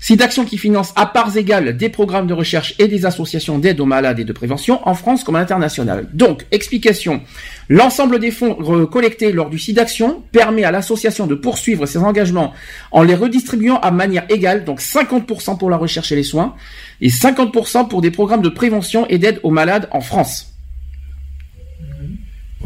SIDAction 0.02 0.44
qui 0.44 0.58
finance 0.58 0.92
à 0.98 1.06
parts 1.06 1.38
égales 1.38 1.78
des 1.78 1.88
programmes 1.88 2.28
de 2.28 2.34
recherche 2.34 2.76
et 2.78 2.90
des 2.90 3.06
associations 3.06 3.58
d'aide 3.58 3.80
aux 3.80 3.86
malades 3.86 4.20
et 4.20 4.26
de 4.26 4.34
prévention 4.34 4.86
en 4.86 4.96
France 4.96 5.24
comme 5.24 5.38
à 5.38 5.40
l'international. 5.40 6.10
Donc, 6.12 6.46
explication. 6.52 7.22
L'ensemble 7.70 8.20
des 8.20 8.32
fonds 8.32 8.56
collectés 8.86 9.32
lors 9.32 9.50
du 9.50 9.58
SIDAction 9.58 10.24
permet 10.32 10.64
à 10.64 10.72
l'association 10.72 11.26
de 11.26 11.36
poursuivre 11.36 11.86
ses 11.86 12.00
engagements 12.00 12.54
en 12.92 13.04
les 13.04 13.16
redistribuant 13.16 13.80
à 13.80 13.92
manière 13.92 14.26
égale, 14.30 14.66
donc 14.66 14.82
50% 14.82 15.58
pour 15.58 15.70
la 15.70 15.78
recherche 15.78 16.12
et 16.12 16.16
les 16.16 16.24
soins, 16.24 16.56
et 17.02 17.10
50% 17.10 17.88
pour 17.88 18.02
des 18.02 18.12
programmes 18.12 18.42
de 18.42 18.50
prévention 18.50 19.08
et 19.08 19.18
d'aide 19.18 19.40
aux 19.44 19.52
malades 19.52 19.88
en 19.92 20.02
France. 20.02 20.52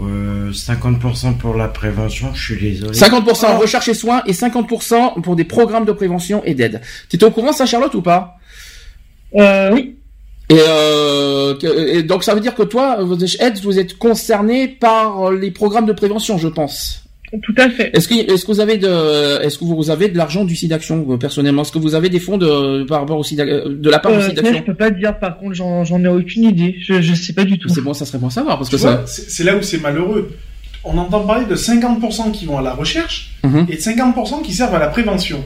Euh, 0.01 0.51
50% 0.51 1.37
pour 1.37 1.55
la 1.55 1.67
prévention, 1.67 2.33
je 2.33 2.53
suis 2.53 2.61
désolé. 2.61 2.97
50% 2.97 3.47
en 3.47 3.57
recherche 3.57 3.87
et 3.89 3.93
soins 3.93 4.23
et 4.25 4.31
50% 4.31 5.21
pour 5.21 5.35
des 5.35 5.43
programmes 5.43 5.85
de 5.85 5.91
prévention 5.91 6.43
et 6.45 6.53
d'aide. 6.53 6.81
T'étais 7.09 7.25
au 7.25 7.31
courant 7.31 7.51
ça 7.51 7.65
Charlotte 7.65 7.93
ou 7.95 8.01
pas? 8.01 8.37
Euh, 9.35 9.71
oui. 9.73 9.98
Et, 10.49 10.57
euh, 10.59 11.55
et 11.93 12.03
donc 12.03 12.23
ça 12.23 12.33
veut 12.33 12.41
dire 12.41 12.55
que 12.55 12.63
toi, 12.63 12.97
vous 13.03 13.23
êtes, 13.23 13.61
vous 13.61 13.77
êtes 13.79 13.97
concerné 13.97 14.67
par 14.67 15.31
les 15.31 15.51
programmes 15.51 15.85
de 15.85 15.93
prévention, 15.93 16.37
je 16.37 16.47
pense. 16.47 17.03
Tout 17.43 17.53
à 17.59 17.69
fait. 17.69 17.91
Est-ce 17.95 18.07
que, 18.07 18.15
est-ce 18.15 18.43
que 18.43 18.51
vous 18.51 18.59
avez 18.59 18.77
de, 18.77 19.43
est-ce 19.43 19.59
que 19.59 19.63
vous 19.63 19.91
avez 19.91 20.07
de 20.09 20.17
l'argent 20.17 20.45
du 20.45 20.55
SIDAction 20.55 21.05
euh, 21.11 21.17
personnellement? 21.17 21.61
Est-ce 21.61 21.71
que 21.71 21.77
vous 21.77 21.93
avez 21.93 22.09
des 22.09 22.19
fonds 22.19 22.39
de 22.39 22.83
par 22.85 23.01
rapport 23.01 23.19
au 23.19 23.23
SIDA, 23.23 23.43
euh, 23.43 23.65
de 23.69 23.89
la 23.91 23.99
part 23.99 24.11
du 24.13 24.17
Euh, 24.17 24.21
ça, 24.21 24.53
je 24.53 24.63
peux 24.63 24.73
pas 24.73 24.89
te 24.89 24.97
dire, 24.97 25.19
par 25.19 25.37
contre, 25.37 25.53
j'en 25.53 26.03
ai 26.03 26.07
aucune 26.07 26.45
idée. 26.45 26.77
Je, 26.81 26.99
je 27.01 27.13
sais 27.13 27.33
pas 27.33 27.43
du 27.43 27.59
tout. 27.59 27.69
C'est 27.69 27.81
bon, 27.81 27.93
ça 27.93 28.05
serait 28.07 28.17
bon 28.17 28.27
à 28.27 28.31
savoir 28.31 28.57
parce 28.57 28.71
Tu 28.71 28.77
que 28.77 28.81
vois, 28.81 28.93
ça. 28.93 29.03
c'est 29.05 29.29
c'est 29.29 29.43
là 29.43 29.55
où 29.55 29.61
c'est 29.61 29.77
malheureux. 29.79 30.31
On 30.83 30.97
entend 30.97 31.19
parler 31.19 31.45
de 31.45 31.55
50% 31.55 32.31
qui 32.31 32.45
vont 32.47 32.57
à 32.57 32.61
la 32.63 32.73
recherche 32.73 33.35
Mhm, 33.43 33.67
et 33.69 33.75
de 33.75 33.79
50% 33.81 34.41
qui 34.41 34.51
servent 34.53 34.73
à 34.73 34.79
la 34.79 34.87
prévention. 34.87 35.43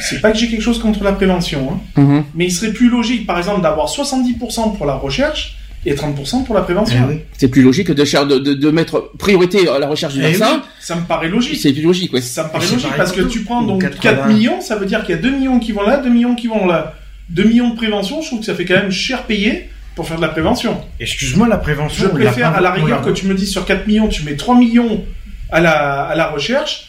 C'est 0.00 0.20
pas 0.20 0.30
que 0.32 0.38
j'ai 0.38 0.48
quelque 0.48 0.62
chose 0.62 0.78
contre 0.78 1.02
la 1.04 1.12
prévention, 1.12 1.80
hein, 1.96 2.00
mhm. 2.00 2.24
mais 2.34 2.46
il 2.46 2.50
serait 2.52 2.72
plus 2.72 2.88
logique, 2.90 3.26
par 3.26 3.38
exemple, 3.38 3.62
d'avoir 3.62 3.88
70% 3.88 4.76
pour 4.76 4.84
la 4.86 4.94
recherche 4.94 5.56
et 5.86 5.94
30% 5.94 6.44
pour 6.44 6.54
la 6.54 6.62
prévention. 6.62 6.98
Eh 7.08 7.14
oui. 7.14 7.20
C'est 7.38 7.48
plus 7.48 7.62
logique 7.62 7.90
de, 7.90 7.94
de, 7.94 8.38
de, 8.38 8.54
de 8.54 8.70
mettre 8.70 9.10
priorité 9.18 9.68
à 9.68 9.78
la 9.78 9.86
recherche 9.86 10.14
du 10.14 10.20
Eh 10.20 10.32
vaccin. 10.32 10.56
oui, 10.56 10.62
ça 10.80 10.96
me 10.96 11.02
paraît 11.02 11.28
logique. 11.28 11.60
C'est 11.60 11.72
plus 11.72 11.82
logique, 11.82 12.12
ouais. 12.12 12.20
Ça 12.20 12.44
me 12.44 12.48
paraît 12.50 12.66
logique 12.70 12.90
parce 12.96 13.12
que 13.12 13.22
tu 13.22 13.40
prends 13.44 13.62
donc 13.62 13.82
80. 13.82 14.00
4 14.00 14.28
millions, 14.28 14.60
ça 14.60 14.76
veut 14.76 14.86
dire 14.86 15.04
qu'il 15.04 15.14
y 15.14 15.18
a 15.18 15.22
2 15.22 15.30
millions 15.30 15.58
qui 15.60 15.72
vont 15.72 15.82
là, 15.82 15.98
2 15.98 16.10
millions 16.10 16.34
qui 16.34 16.48
vont 16.48 16.66
là. 16.66 16.94
2 17.30 17.44
millions 17.44 17.70
de 17.70 17.76
prévention, 17.76 18.20
je 18.22 18.26
trouve 18.28 18.40
que 18.40 18.46
ça 18.46 18.54
fait 18.54 18.64
quand 18.64 18.74
même 18.74 18.90
cher 18.90 19.22
payé 19.22 19.70
pour 19.94 20.06
faire 20.06 20.16
de 20.16 20.22
la 20.22 20.28
prévention. 20.28 20.80
Excuse-moi, 21.00 21.48
la 21.48 21.56
prévention. 21.56 22.04
Je 22.04 22.08
préfère 22.08 22.54
à 22.54 22.60
la 22.60 22.72
rigueur 22.72 23.00
que 23.02 23.10
tu 23.10 23.26
me 23.26 23.34
dises 23.34 23.50
sur 23.52 23.64
4 23.64 23.86
millions, 23.86 24.08
tu 24.08 24.22
mets 24.24 24.36
3 24.36 24.56
millions 24.56 25.04
à 25.50 25.60
la, 25.60 26.02
à 26.02 26.14
la 26.16 26.28
recherche 26.28 26.85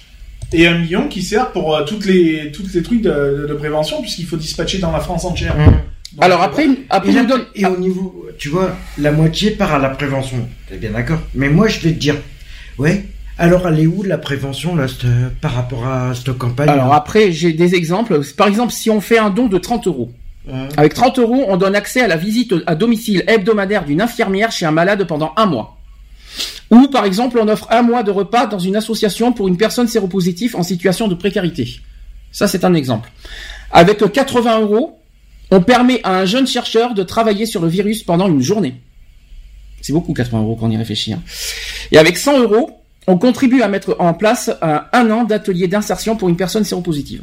et 0.54 0.68
1 0.68 0.78
million 0.80 1.08
qui 1.08 1.22
sert 1.22 1.52
pour 1.52 1.76
euh, 1.76 1.84
toutes 1.86 2.06
les, 2.06 2.52
toutes 2.52 2.74
les 2.74 2.82
trucs 2.84 3.02
de, 3.02 3.46
de 3.50 3.54
prévention 3.54 4.02
puisqu'il 4.02 4.26
faut 4.26 4.38
dispatcher 4.38 4.78
dans 4.80 4.92
la 4.92 5.00
France 5.00 5.26
entière. 5.26 5.56
Donc, 5.58 5.74
Alors 6.24 6.42
euh, 6.42 6.46
après, 6.46 6.68
après, 6.90 7.12
Et, 7.14 7.26
donne. 7.26 7.46
et 7.56 7.66
au 7.66 7.78
niveau, 7.78 8.26
tu 8.38 8.50
vois, 8.50 8.76
la 8.98 9.12
moitié 9.12 9.52
part 9.52 9.74
à 9.74 9.80
la 9.80 9.90
prévention. 9.90 10.48
T'es 10.70 10.78
bien 10.78 10.92
d'accord 10.92 11.20
Mais 11.36 11.50
moi, 11.50 11.68
je 11.68 11.80
vais 11.80 11.92
te 11.92 12.00
dire, 12.00 12.16
ouais. 12.78 13.06
Alors, 13.40 13.68
elle 13.68 13.80
est 13.80 13.86
où 13.88 14.02
la 14.04 14.18
prévention 14.18 14.76
là, 14.76 14.88
cette- 14.88 15.06
par 15.42 15.54
rapport 15.54 15.86
à 15.86 16.14
cette 16.16 16.36
campagne 16.38 16.70
Alors 16.70 16.94
après, 16.94 17.32
j'ai 17.32 17.54
des 17.54 17.76
exemples. 17.76 18.20
Par 18.36 18.48
exemple, 18.48 18.72
si 18.74 18.90
on 18.90 19.00
fait 19.02 19.20
un 19.20 19.30
don 19.30 19.46
de 19.48 19.58
30 19.60 19.86
euros. 19.88 20.12
Hein 20.52 20.70
Avec 20.78 20.94
30 20.96 21.20
euros, 21.20 21.46
on 21.50 21.58
donne 21.58 21.76
accès 21.76 22.02
à 22.02 22.08
la 22.08 22.16
visite 22.16 22.54
à 22.66 22.74
domicile 22.74 23.24
hebdomadaire 23.28 23.84
d'une 23.86 24.02
infirmière 24.02 24.52
chez 24.52 24.66
un 24.66 24.72
malade 24.72 25.06
pendant 25.06 25.34
un 25.36 25.46
mois. 25.46 25.77
Ou 26.72 26.88
par 26.88 27.06
exemple, 27.06 27.40
on 27.42 27.48
offre 27.48 27.68
un 27.70 27.82
mois 27.82 28.04
de 28.04 28.12
repas 28.12 28.46
dans 28.48 28.60
une 28.60 28.76
association 28.76 29.32
pour 29.34 29.48
une 29.48 29.58
personne 29.58 29.88
séropositive 29.88 30.56
en 30.56 30.64
situation 30.64 31.08
de 31.08 31.16
précarité. 31.16 31.80
Ça, 32.32 32.48
c'est 32.48 32.64
un 32.66 32.74
exemple. 32.74 33.10
Avec 33.72 34.00
80 34.12 34.62
euros, 34.62 35.00
on 35.52 35.62
permet 35.62 36.02
à 36.04 36.18
un 36.20 36.26
jeune 36.26 36.46
chercheur 36.48 36.94
de 36.94 37.04
travailler 37.04 37.46
sur 37.46 37.62
le 37.62 37.68
virus 37.70 38.04
pendant 38.04 38.28
une 38.28 38.42
journée. 38.42 38.76
C'est 39.82 39.94
beaucoup 39.94 40.14
80 40.14 40.42
euros 40.42 40.58
quand 40.60 40.68
on 40.68 40.72
y 40.72 40.78
réfléchit. 40.78 41.14
hein. 41.14 41.22
Et 41.92 41.98
avec 41.98 42.18
100 42.18 42.40
euros, 42.42 42.82
on 43.08 43.18
contribue 43.18 43.62
à 43.62 43.70
mettre 43.70 43.96
en 44.00 44.14
place 44.14 44.52
un, 44.62 44.84
un 44.92 45.12
an 45.12 45.24
d'atelier 45.24 45.68
d'insertion 45.68 46.18
pour 46.18 46.28
une 46.28 46.36
personne 46.36 46.66
séropositive. 46.66 47.22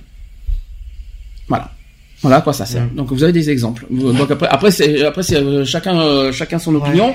Voilà. 1.48 1.70
Voilà 2.22 2.36
à 2.36 2.40
quoi 2.40 2.54
ça 2.54 2.64
sert. 2.64 2.86
Donc 2.88 3.12
vous 3.12 3.22
avez 3.22 3.32
des 3.34 3.50
exemples. 3.50 3.84
Donc 3.90 4.30
après, 4.30 4.48
après 4.48 4.70
c'est 4.70 5.04
après 5.04 5.22
c'est 5.22 5.36
euh, 5.36 5.64
chacun 5.66 6.00
euh, 6.00 6.32
chacun 6.32 6.58
son 6.58 6.74
opinion. 6.74 7.14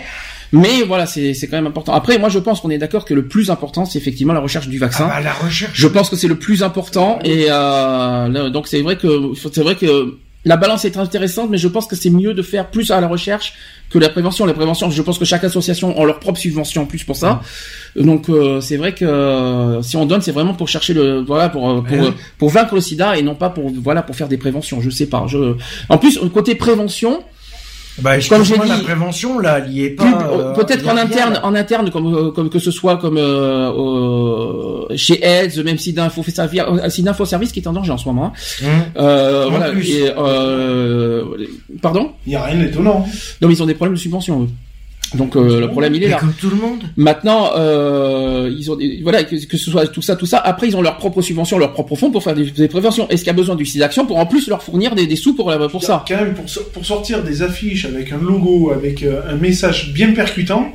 Mais 0.52 0.82
voilà, 0.84 1.06
c'est 1.06 1.34
c'est 1.34 1.48
quand 1.48 1.58
même 1.58 1.68
important. 1.68 1.94
Après, 1.94 2.18
moi 2.18 2.30
je 2.30 2.40
pense 2.40 2.62
qu'on 2.62 2.70
est 2.70 2.78
d'accord 2.78 3.06
que 3.06 3.14
le 3.14 3.28
plus 3.28 3.50
important, 3.52 3.86
c'est 3.86 4.00
effectivement 4.00 4.34
la 4.34 4.40
recherche 4.40 4.68
du 4.68 4.80
vaccin. 4.80 5.08
Ah 5.10 5.16
bah, 5.18 5.22
la 5.22 5.34
recherche. 5.34 5.72
Je 5.74 5.88
pense 5.88 6.10
que 6.10 6.16
c'est 6.16 6.28
le 6.28 6.40
plus 6.40 6.64
important 6.64 7.20
et 7.24 7.46
euh, 7.50 8.50
donc 8.50 8.68
c'est 8.68 8.82
vrai 8.82 8.98
que 8.98 9.34
c'est 9.36 9.62
vrai 9.62 9.76
que 9.76 10.18
la 10.46 10.56
balance 10.56 10.86
est 10.86 10.98
intéressante, 10.98 11.50
mais 11.50 11.58
je 11.58 11.68
pense 11.68 11.86
que 11.86 11.98
c'est 11.98 12.10
mieux 12.10 12.34
de 12.34 12.42
faire 12.42 12.70
plus 12.70 12.92
à 12.92 13.02
la 13.02 13.08
recherche 13.08 13.54
que 13.90 14.00
la 14.00 14.08
prévention. 14.08 14.46
La 14.46 14.54
prévention, 14.54 14.90
je 14.90 15.02
pense 15.02 15.20
que 15.20 15.26
chaque 15.26 15.44
association 15.44 16.00
a 16.00 16.06
leur 16.06 16.20
propre 16.20 16.40
subvention 16.40 16.84
en 16.84 16.86
plus 16.86 17.04
pour 17.04 17.18
ça. 17.18 17.42
Donc 17.98 18.30
euh, 18.30 18.62
c'est 18.62 18.78
vrai 18.78 18.94
que 18.96 19.04
euh, 19.04 19.82
si 19.82 19.98
on 19.98 20.06
donne, 20.06 20.22
c'est 20.22 20.32
vraiment 20.32 20.54
pour 20.54 20.70
chercher 20.70 20.94
le 20.94 21.22
voilà 21.22 21.50
pour 21.50 21.70
euh, 21.70 21.82
pour, 21.82 21.98
euh, 21.98 22.12
pour 22.38 22.50
vaincre 22.50 22.76
le 22.76 22.82
SIDA 22.82 23.18
et 23.18 23.22
non 23.22 23.36
pas 23.36 23.50
pour 23.50 23.70
voilà 23.70 24.02
pour 24.02 24.16
faire 24.16 24.30
des 24.30 24.38
préventions. 24.38 24.80
Je 24.80 24.90
sais 24.90 25.08
pas. 25.08 25.26
Je 25.28 25.56
en 25.90 25.98
plus 25.98 26.18
côté 26.34 26.56
prévention, 26.56 27.22
Bah, 28.02 28.12
Comme 28.14 28.44
j'ai 28.44 28.54
excuse-moi, 28.56 28.66
la 28.68 28.78
dit- 28.78 28.84
prévention 28.84 29.40
là, 29.40 29.60
elle 29.60 29.72
y 29.74 29.84
est 29.86 29.90
pas. 29.92 30.30
euh, 30.32 30.54
peut-être 30.54 30.84
qu'en 30.84 30.96
interne, 30.98 31.40
en 31.44 31.54
interne, 31.56 31.90
comme, 31.92 32.14
euh, 32.16 32.32
comme 32.32 32.50
que 32.50 32.60
ce 32.60 32.72
soit 32.72 32.98
comme 32.98 33.18
euh, 33.18 33.72
euh, 33.72 34.96
chez 34.96 35.20
AIDS, 35.24 35.64
même 35.64 35.78
si 35.78 35.94
d'info 35.94 36.24
euh, 36.24 36.90
si 36.90 37.04
d'info 37.04 37.26
service 37.26 37.52
qui 37.52 37.60
est 37.60 37.68
en 37.68 37.74
danger 37.74 37.92
en 37.92 37.98
ce 37.98 38.08
moment. 38.08 38.34
hein. 38.64 38.68
Euh, 38.98 39.48
En 39.48 39.50
voilà. 39.50 39.70
plus. 39.72 39.90
Et, 39.90 40.10
pardon? 41.82 42.12
Il 42.26 42.30
n'y 42.30 42.36
a 42.36 42.44
rien 42.44 42.58
d'étonnant. 42.64 43.06
Non, 43.42 43.48
mais 43.48 43.54
ils 43.54 43.64
ont 43.64 43.66
des 43.66 43.74
problèmes 43.74 43.96
de 43.96 44.00
subvention. 44.00 44.44
Eux. 44.44 44.48
Donc 45.16 45.36
euh, 45.36 45.60
le 45.60 45.68
problème 45.70 45.96
il 45.96 46.04
est 46.04 46.10
là. 46.10 46.18
comme 46.18 46.34
tout 46.34 46.50
le 46.50 46.56
monde. 46.56 46.84
Maintenant, 46.96 47.52
euh, 47.58 48.54
ils 48.58 48.70
ont 48.72 48.76
des- 48.76 49.00
voilà 49.02 49.24
que, 49.24 49.36
que 49.46 49.58
ce 49.58 49.72
soit 49.72 49.88
tout 49.88 50.02
ça, 50.02 50.16
tout 50.16 50.26
ça. 50.28 50.38
Après, 50.38 50.68
ils 50.68 50.78
ont 50.78 50.82
leur 50.82 50.98
propre 50.98 51.22
subvention, 51.22 51.58
leur 51.58 51.74
propre 51.74 51.96
fonds 51.96 52.12
pour 52.12 52.22
faire 52.24 52.36
des, 52.36 52.52
des 52.52 52.68
préventions. 52.68 53.08
Est-ce 53.10 53.22
qu'il 53.24 53.28
y 53.28 53.32
a 53.32 53.34
besoin 53.34 53.56
du 53.56 53.66
site 53.66 53.80
d'action 53.80 54.06
pour 54.06 54.18
en 54.18 54.26
plus 54.28 54.48
leur 54.48 54.62
fournir 54.62 54.94
des, 54.96 55.08
des 55.08 55.16
sous 55.16 55.34
pour 55.36 55.50
la- 55.50 55.68
pour 55.68 55.84
ça? 55.84 56.06
Quand 56.08 56.16
même, 56.18 56.34
pour, 56.36 56.46
pour 56.74 56.86
sortir 56.86 57.24
des 57.24 57.42
affiches 57.42 57.86
avec 57.86 58.12
un 58.12 58.18
logo, 58.20 58.72
avec 58.72 59.02
euh, 59.04 59.22
un 59.28 59.36
message 59.36 59.94
bien 59.94 60.12
percutant, 60.14 60.72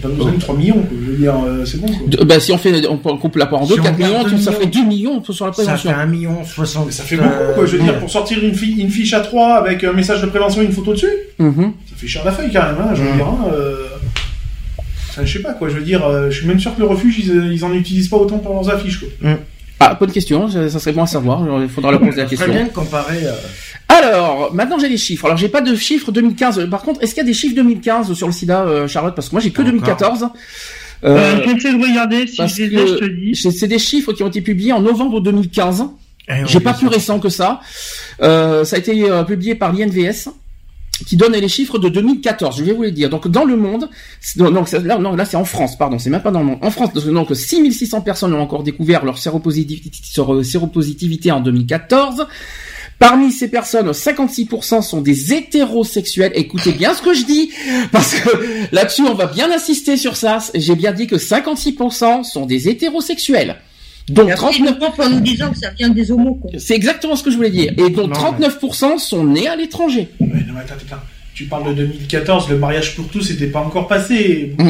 t'as 0.00 0.08
pas 0.08 0.14
besoin 0.14 0.32
de 0.32 0.38
3 0.40 0.56
millions. 0.56 0.74
quoi. 0.74 0.98
Je 1.04 1.10
veux 1.10 1.16
dire, 1.16 1.34
euh, 1.46 1.64
c'est 1.64 1.80
bon. 1.80 1.86
Quoi. 1.86 1.96
De- 2.08 2.24
ben, 2.24 2.40
si 2.40 2.52
on 2.52 2.58
fait, 2.58 2.86
on 2.88 2.96
coupe 2.98 3.36
la 3.36 3.46
part 3.46 3.62
en 3.62 3.66
deux, 3.66 3.74
Si 3.74 3.80
on 3.80 3.84
4 3.84 3.96
garde 3.98 4.12
millions, 4.12 4.22
deux 4.24 4.28
ça 4.30 4.36
millions, 4.36 4.52
ferait 4.52 4.66
2 4.66 4.84
millions 4.84 5.22
sur 5.24 5.46
la 5.46 5.52
Ça 5.52 5.62
prévention. 5.62 5.90
fait 5.90 5.96
1 5.96 6.06
million 6.06 6.44
60. 6.44 6.86
Mais 6.86 6.92
ça 6.92 7.02
fait 7.04 7.16
beaucoup, 7.16 7.28
quoi. 7.54 7.66
Je 7.66 7.76
veux 7.76 7.82
dire, 7.82 7.98
pour 7.98 8.10
sortir 8.10 8.42
une, 8.42 8.54
fi- 8.54 8.80
une 8.80 8.90
fiche 8.90 9.12
à 9.12 9.20
3 9.20 9.54
avec 9.56 9.82
un 9.84 9.92
message 9.92 10.20
de 10.22 10.26
prévention 10.26 10.62
et 10.62 10.64
une 10.66 10.72
photo 10.72 10.92
dessus, 10.92 11.06
Mhm. 11.38 11.72
ça 11.90 11.96
fait 11.96 12.06
cher 12.06 12.24
la 12.24 12.32
feuille 12.32 12.50
quand 12.52 12.62
même. 12.62 12.76
Hein, 12.80 12.90
je 12.94 13.02
veux 13.02 13.10
Mhm. 13.10 13.16
dire, 13.16 13.26
hein, 13.26 13.38
euh, 13.52 13.76
je 15.22 15.32
sais 15.32 15.38
pas 15.42 15.54
quoi. 15.54 15.68
Je 15.68 15.74
veux 15.74 15.82
dire, 15.84 16.04
euh, 16.06 16.30
je 16.30 16.38
suis 16.38 16.46
même 16.46 16.60
sûr 16.60 16.74
que 16.74 16.80
le 16.80 16.86
refuge, 16.86 17.18
ils, 17.20 17.52
ils 17.52 17.64
en 17.64 17.72
utilisent 17.72 18.08
pas 18.08 18.18
autant 18.18 18.38
pour 18.38 18.54
leurs 18.54 18.68
affiches. 18.70 19.00
Quoi. 19.00 19.30
Ah, 19.80 19.94
bonne 19.98 20.10
question. 20.12 20.48
Ça, 20.48 20.68
ça 20.70 20.78
serait 20.78 20.92
bon 20.92 21.02
à 21.02 21.06
savoir. 21.06 21.42
Il 21.62 21.68
faudra 21.68 21.90
leur 21.90 22.00
poser 22.00 22.16
la 22.16 22.24
Très 22.26 22.36
question. 22.36 22.52
bien 22.52 22.64
de 22.64 22.70
comparer. 22.70 23.24
euh, 23.26 23.32
Alors, 23.88 24.52
maintenant 24.54 24.78
j'ai 24.78 24.88
les 24.88 24.96
chiffres. 24.96 25.26
Alors 25.26 25.36
j'ai 25.36 25.48
pas 25.48 25.60
de 25.60 25.74
chiffres 25.76 26.10
2015. 26.12 26.68
Par 26.70 26.82
contre, 26.82 27.02
est-ce 27.02 27.12
qu'il 27.14 27.22
y 27.22 27.26
a 27.26 27.28
des 27.28 27.34
chiffres 27.34 27.54
2015 27.54 28.12
sur 28.14 28.26
le 28.26 28.32
SIDA, 28.32 28.62
euh, 28.62 28.88
Charlotte? 28.88 29.14
Parce 29.14 29.28
que 29.28 29.34
moi 29.34 29.40
j'ai 29.42 29.50
que 29.50 29.60
Encore. 29.62 29.72
2014. 29.72 30.22
Euh, 30.24 30.28
Euh, 31.04 31.36
je 31.44 31.50
vais 31.50 31.56
essayer 31.56 31.74
de 31.78 31.82
regarder. 31.82 32.26
Si 32.26 32.36
parce 32.38 32.56
je 32.56 32.62
les 32.64 32.68
ai, 32.68 32.70
que- 32.84 32.86
je 32.86 32.94
te 32.94 33.04
dis. 33.04 33.34
c'est 33.58 33.68
des 33.68 33.78
chiffres 33.78 34.12
qui 34.14 34.22
ont 34.22 34.28
été 34.28 34.40
publiés 34.40 34.72
en 34.72 34.80
novembre 34.80 35.20
2015. 35.20 35.84
eh, 36.28 36.32
J'ai 36.46 36.60
pas 36.60 36.72
plus 36.72 36.88
récent 36.88 37.18
que 37.20 37.28
ça. 37.28 37.60
Euh, 38.22 38.64
ça 38.64 38.76
a 38.76 38.78
été 38.78 39.08
euh, 39.10 39.22
publié 39.22 39.54
par 39.54 39.72
l'INVS 39.74 40.30
qui 41.04 41.16
donne 41.16 41.32
les 41.32 41.48
chiffres 41.48 41.78
de 41.78 41.88
2014. 41.88 42.58
Je 42.58 42.64
vais 42.64 42.72
vous 42.72 42.82
les 42.82 42.92
dire. 42.92 43.10
Donc 43.10 43.28
dans 43.28 43.44
le 43.44 43.56
monde, 43.56 43.88
donc, 44.36 44.70
là, 44.72 44.98
non, 44.98 45.14
là 45.14 45.24
c'est 45.24 45.36
en 45.36 45.44
France, 45.44 45.76
pardon, 45.76 45.98
c'est 45.98 46.10
même 46.10 46.22
pas 46.22 46.30
dans 46.30 46.40
le 46.40 46.46
monde. 46.46 46.58
En 46.62 46.70
France, 46.70 46.92
donc 46.92 47.34
6600 47.34 48.00
personnes 48.00 48.34
ont 48.34 48.40
encore 48.40 48.62
découvert 48.62 49.04
leur 49.04 49.18
séropositivité, 49.18 49.90
leur 50.16 50.44
séropositivité 50.44 51.30
en 51.30 51.40
2014. 51.40 52.26
Parmi 52.98 53.30
ces 53.30 53.48
personnes, 53.48 53.90
56% 53.90 54.80
sont 54.80 55.02
des 55.02 55.34
hétérosexuels. 55.34 56.32
Écoutez 56.34 56.72
bien 56.72 56.94
ce 56.94 57.02
que 57.02 57.12
je 57.12 57.26
dis, 57.26 57.50
parce 57.92 58.14
que 58.14 58.30
là-dessus, 58.72 59.02
on 59.02 59.12
va 59.12 59.26
bien 59.26 59.52
insister 59.52 59.98
sur 59.98 60.16
ça. 60.16 60.38
J'ai 60.54 60.76
bien 60.76 60.92
dit 60.92 61.06
que 61.06 61.16
56% 61.16 62.24
sont 62.24 62.46
des 62.46 62.70
hétérosexuels. 62.70 63.56
Donc 64.08 64.26
Merci 64.28 64.44
39... 64.62 64.78
de 64.78 65.02
en 65.02 65.10
nous 65.10 65.20
disant 65.20 65.50
que 65.50 65.58
ça 65.58 65.70
vient 65.70 65.88
des 65.88 66.10
homos. 66.12 66.34
quoi. 66.36 66.50
C'est 66.58 66.74
exactement 66.74 67.16
ce 67.16 67.22
que 67.24 67.30
je 67.30 67.36
voulais 67.36 67.50
dire. 67.50 67.72
Et 67.76 67.90
donc 67.90 68.08
Non, 68.10 68.32
39% 68.38 68.98
sont 68.98 69.24
nés 69.24 69.48
à 69.48 69.56
l'étranger. 69.56 70.08
Ouais, 70.20 70.28
non, 70.28 70.54
mais 70.54 70.60
attends, 70.60 70.74
attends. 70.74 71.02
Tu 71.34 71.44
parles 71.44 71.68
de 71.68 71.74
2014, 71.84 72.48
le 72.48 72.56
mariage 72.58 72.94
pour 72.96 73.08
tous 73.08 73.28
n'était 73.30 73.48
pas 73.48 73.60
encore 73.60 73.88
passé. 73.88 74.54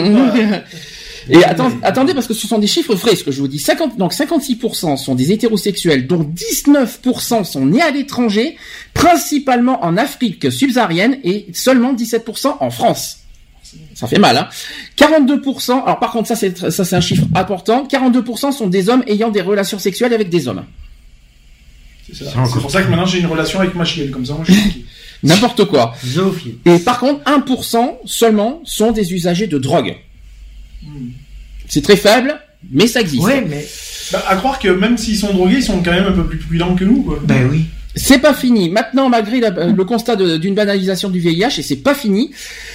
Et 1.29 1.43
attends- 1.45 1.73
attendez, 1.83 2.15
parce 2.15 2.29
que 2.29 2.35
ce 2.35 2.47
sont 2.47 2.59
des 2.59 2.67
chiffres 2.69 2.95
vrais, 2.95 3.17
ce 3.17 3.25
que 3.25 3.33
je 3.33 3.41
vous 3.41 3.49
dis. 3.49 3.59
50, 3.59 3.99
donc 3.99 4.13
56% 4.15 4.97
sont 4.97 5.15
des 5.17 5.33
hétérosexuels, 5.33 6.07
dont 6.07 6.23
19% 6.23 7.43
sont 7.45 7.67
nés 7.67 7.83
à 7.83 7.91
l'étranger, 7.91 8.57
principalement 8.95 9.85
en 9.85 9.97
Afrique 9.97 10.51
subsaharienne 10.53 11.19
et 11.25 11.47
seulement 11.53 11.95
17% 11.95 12.57
en 12.61 12.71
France. 12.71 13.19
Ça 13.95 14.07
fait 14.07 14.19
mal, 14.19 14.37
hein. 14.37 14.49
42%, 14.97 15.83
alors 15.83 15.99
par 15.99 16.13
contre, 16.13 16.29
ça 16.29 16.37
c'est, 16.37 16.71
ça 16.71 16.85
c'est 16.85 16.97
un 16.97 17.01
chiffre 17.01 17.25
important, 17.35 17.87
42% 17.91 18.53
sont 18.53 18.67
des 18.67 18.89
hommes 18.89 19.03
ayant 19.07 19.31
des 19.31 19.41
relations 19.41 19.79
sexuelles 19.79 20.13
avec 20.13 20.29
des 20.29 20.49
hommes. 20.49 20.65
C'est 22.07 22.25
ça. 22.25 22.33
C'est 22.47 22.61
pour 22.61 22.71
ça 22.71 22.83
que 22.83 22.89
maintenant 22.89 23.07
j'ai 23.07 23.19
une 23.19 23.27
relation 23.27 23.61
avec 23.61 23.75
ma 23.75 23.85
chienne, 23.85 24.11
comme 24.11 24.25
ça 24.25 24.35
moi 24.35 24.45
je 24.47 24.53
suis. 24.53 24.85
N'importe 25.23 25.65
quoi. 25.65 25.95
Zoophile. 26.05 26.57
Et 26.67 26.79
par 26.79 26.99
contre, 27.01 27.25
1% 27.25 27.97
seulement 28.05 28.61
sont 28.65 28.93
des 28.93 29.15
usagers 29.15 29.47
de 29.47 29.59
drogue. 29.59 29.97
C'est 31.69 31.83
très 31.83 31.97
faible, 31.97 32.39
mais 32.71 32.87
ça 32.87 33.01
existe. 33.01 33.23
Ouais, 33.25 33.41
mais. 33.41 33.67
Bah, 34.13 34.23
à 34.29 34.37
croire 34.37 34.59
que 34.59 34.69
même 34.69 34.97
s'ils 34.97 35.17
sont 35.17 35.33
drogués, 35.33 35.57
ils 35.57 35.63
sont 35.65 35.83
quand 35.83 35.93
même 35.93 36.07
un 36.07 36.13
peu 36.13 36.27
plus 36.27 36.39
prudents 36.39 36.75
que 36.75 36.85
nous. 36.85 37.03
Quoi. 37.03 37.19
Ben 37.25 37.49
oui. 37.51 37.65
C'est 37.97 38.19
pas 38.19 38.35
fini. 38.35 38.69
Maintenant, 38.69 39.09
malgré 39.09 39.41
la- 39.41 39.51
le 39.51 39.85
constat 39.85 40.17
d'une 40.17 40.55
banalisation 40.55 41.09
du 41.09 41.19
VIH, 41.19 41.59
et 41.59 41.63
c'est 41.63 41.77
pas 41.77 41.95
fini, 41.95 42.31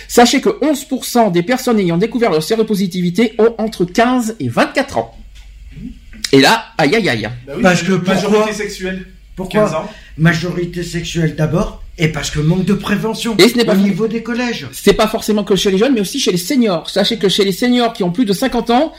sachez 0.08 0.42
que 0.42 0.50
11% 0.62 1.30
des 1.32 1.44
personnes 1.44 1.80
ayant 1.80 1.98
découvert 1.98 2.32
leur 2.32 2.42
séropositivité 2.44 3.34
ont 3.38 3.54
entre 3.60 3.86
15 3.86 4.36
et 4.40 4.50
24 4.50 4.98
ans. 4.98 5.16
Et 6.32 6.42
là, 6.42 6.66
aïe 6.78 6.96
aïe 6.96 7.08
aïe. 7.10 7.30
Bah 7.46 7.54
oui, 7.56 7.62
Parce 7.62 7.84
que 7.84 7.94
majorité 7.94 8.54
sexuelle. 8.54 9.06
Pourquoi 9.36 9.62
15 9.66 9.74
ans. 9.76 9.90
Majorité 10.18 10.84
sexuelle 10.84 11.36
d'abord, 11.36 11.82
et 11.98 12.10
parce 12.10 12.30
que 12.32 12.40
manque 12.40 12.66
de 12.66 12.74
prévention 12.74 13.36
Et 13.38 13.48
ce 13.48 13.56
n'est 13.58 13.64
pas 13.66 13.74
au 13.74 13.76
fini. 13.76 13.90
niveau 13.90 14.08
des 14.08 14.22
collèges. 14.24 14.68
C'est 14.74 14.94
pas 14.94 15.08
forcément 15.08 15.44
que 15.44 15.56
chez 15.56 15.72
les 15.72 15.78
jeunes, 15.78 15.94
mais 15.94 16.02
aussi 16.02 16.20
chez 16.20 16.32
les 16.32 16.38
seniors. 16.38 16.90
Sachez 16.90 17.18
que 17.18 17.30
chez 17.30 17.46
les 17.46 17.52
seniors 17.54 17.94
qui 17.94 18.04
ont 18.04 18.12
plus 18.12 18.26
de 18.26 18.34
50 18.34 18.70
ans, 18.72 18.92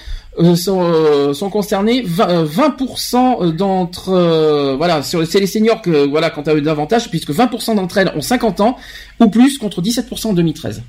sont, 0.57 0.81
euh, 0.83 1.35
sont 1.35 1.51
concernés 1.51 2.03
20%, 2.03 2.29
euh, 2.31 2.45
20% 2.45 3.51
d'entre 3.55 4.09
euh, 4.11 4.75
voilà 4.77 5.03
sur- 5.03 5.27
c'est 5.27 5.41
les 5.41 5.47
seniors 5.47 5.83
que 5.83 6.07
voilà 6.09 6.31
quand 6.31 6.49
à 6.49 6.55
eux 6.55 6.61
davantage 6.63 7.11
puisque 7.11 7.31
20% 7.31 7.75
d'entre 7.75 7.99
elles 7.99 8.13
ont 8.17 8.23
50 8.23 8.61
ans 8.61 8.79
ou 9.21 9.29
plus 9.29 9.59
contre 9.59 9.83
17% 9.83 10.29
en 10.29 10.33
2013 10.33 10.83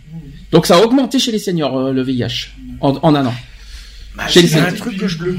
donc 0.52 0.66
ça 0.66 0.78
a 0.78 0.82
augmenté 0.82 1.20
chez 1.20 1.32
les 1.34 1.39
seniors 1.39 1.78
euh, 1.78 1.91
le 1.91 2.02
VIH 2.04 2.52
en, 2.80 2.91
en 3.02 3.16
un 3.16 3.26
an. 3.26 3.34
Bah, 4.16 4.28
Chez 4.28 4.41
les 4.44 4.56
un 4.56 4.72
truc 4.72 4.98
que 4.98 5.08
je 5.08 5.18
le. 5.24 5.38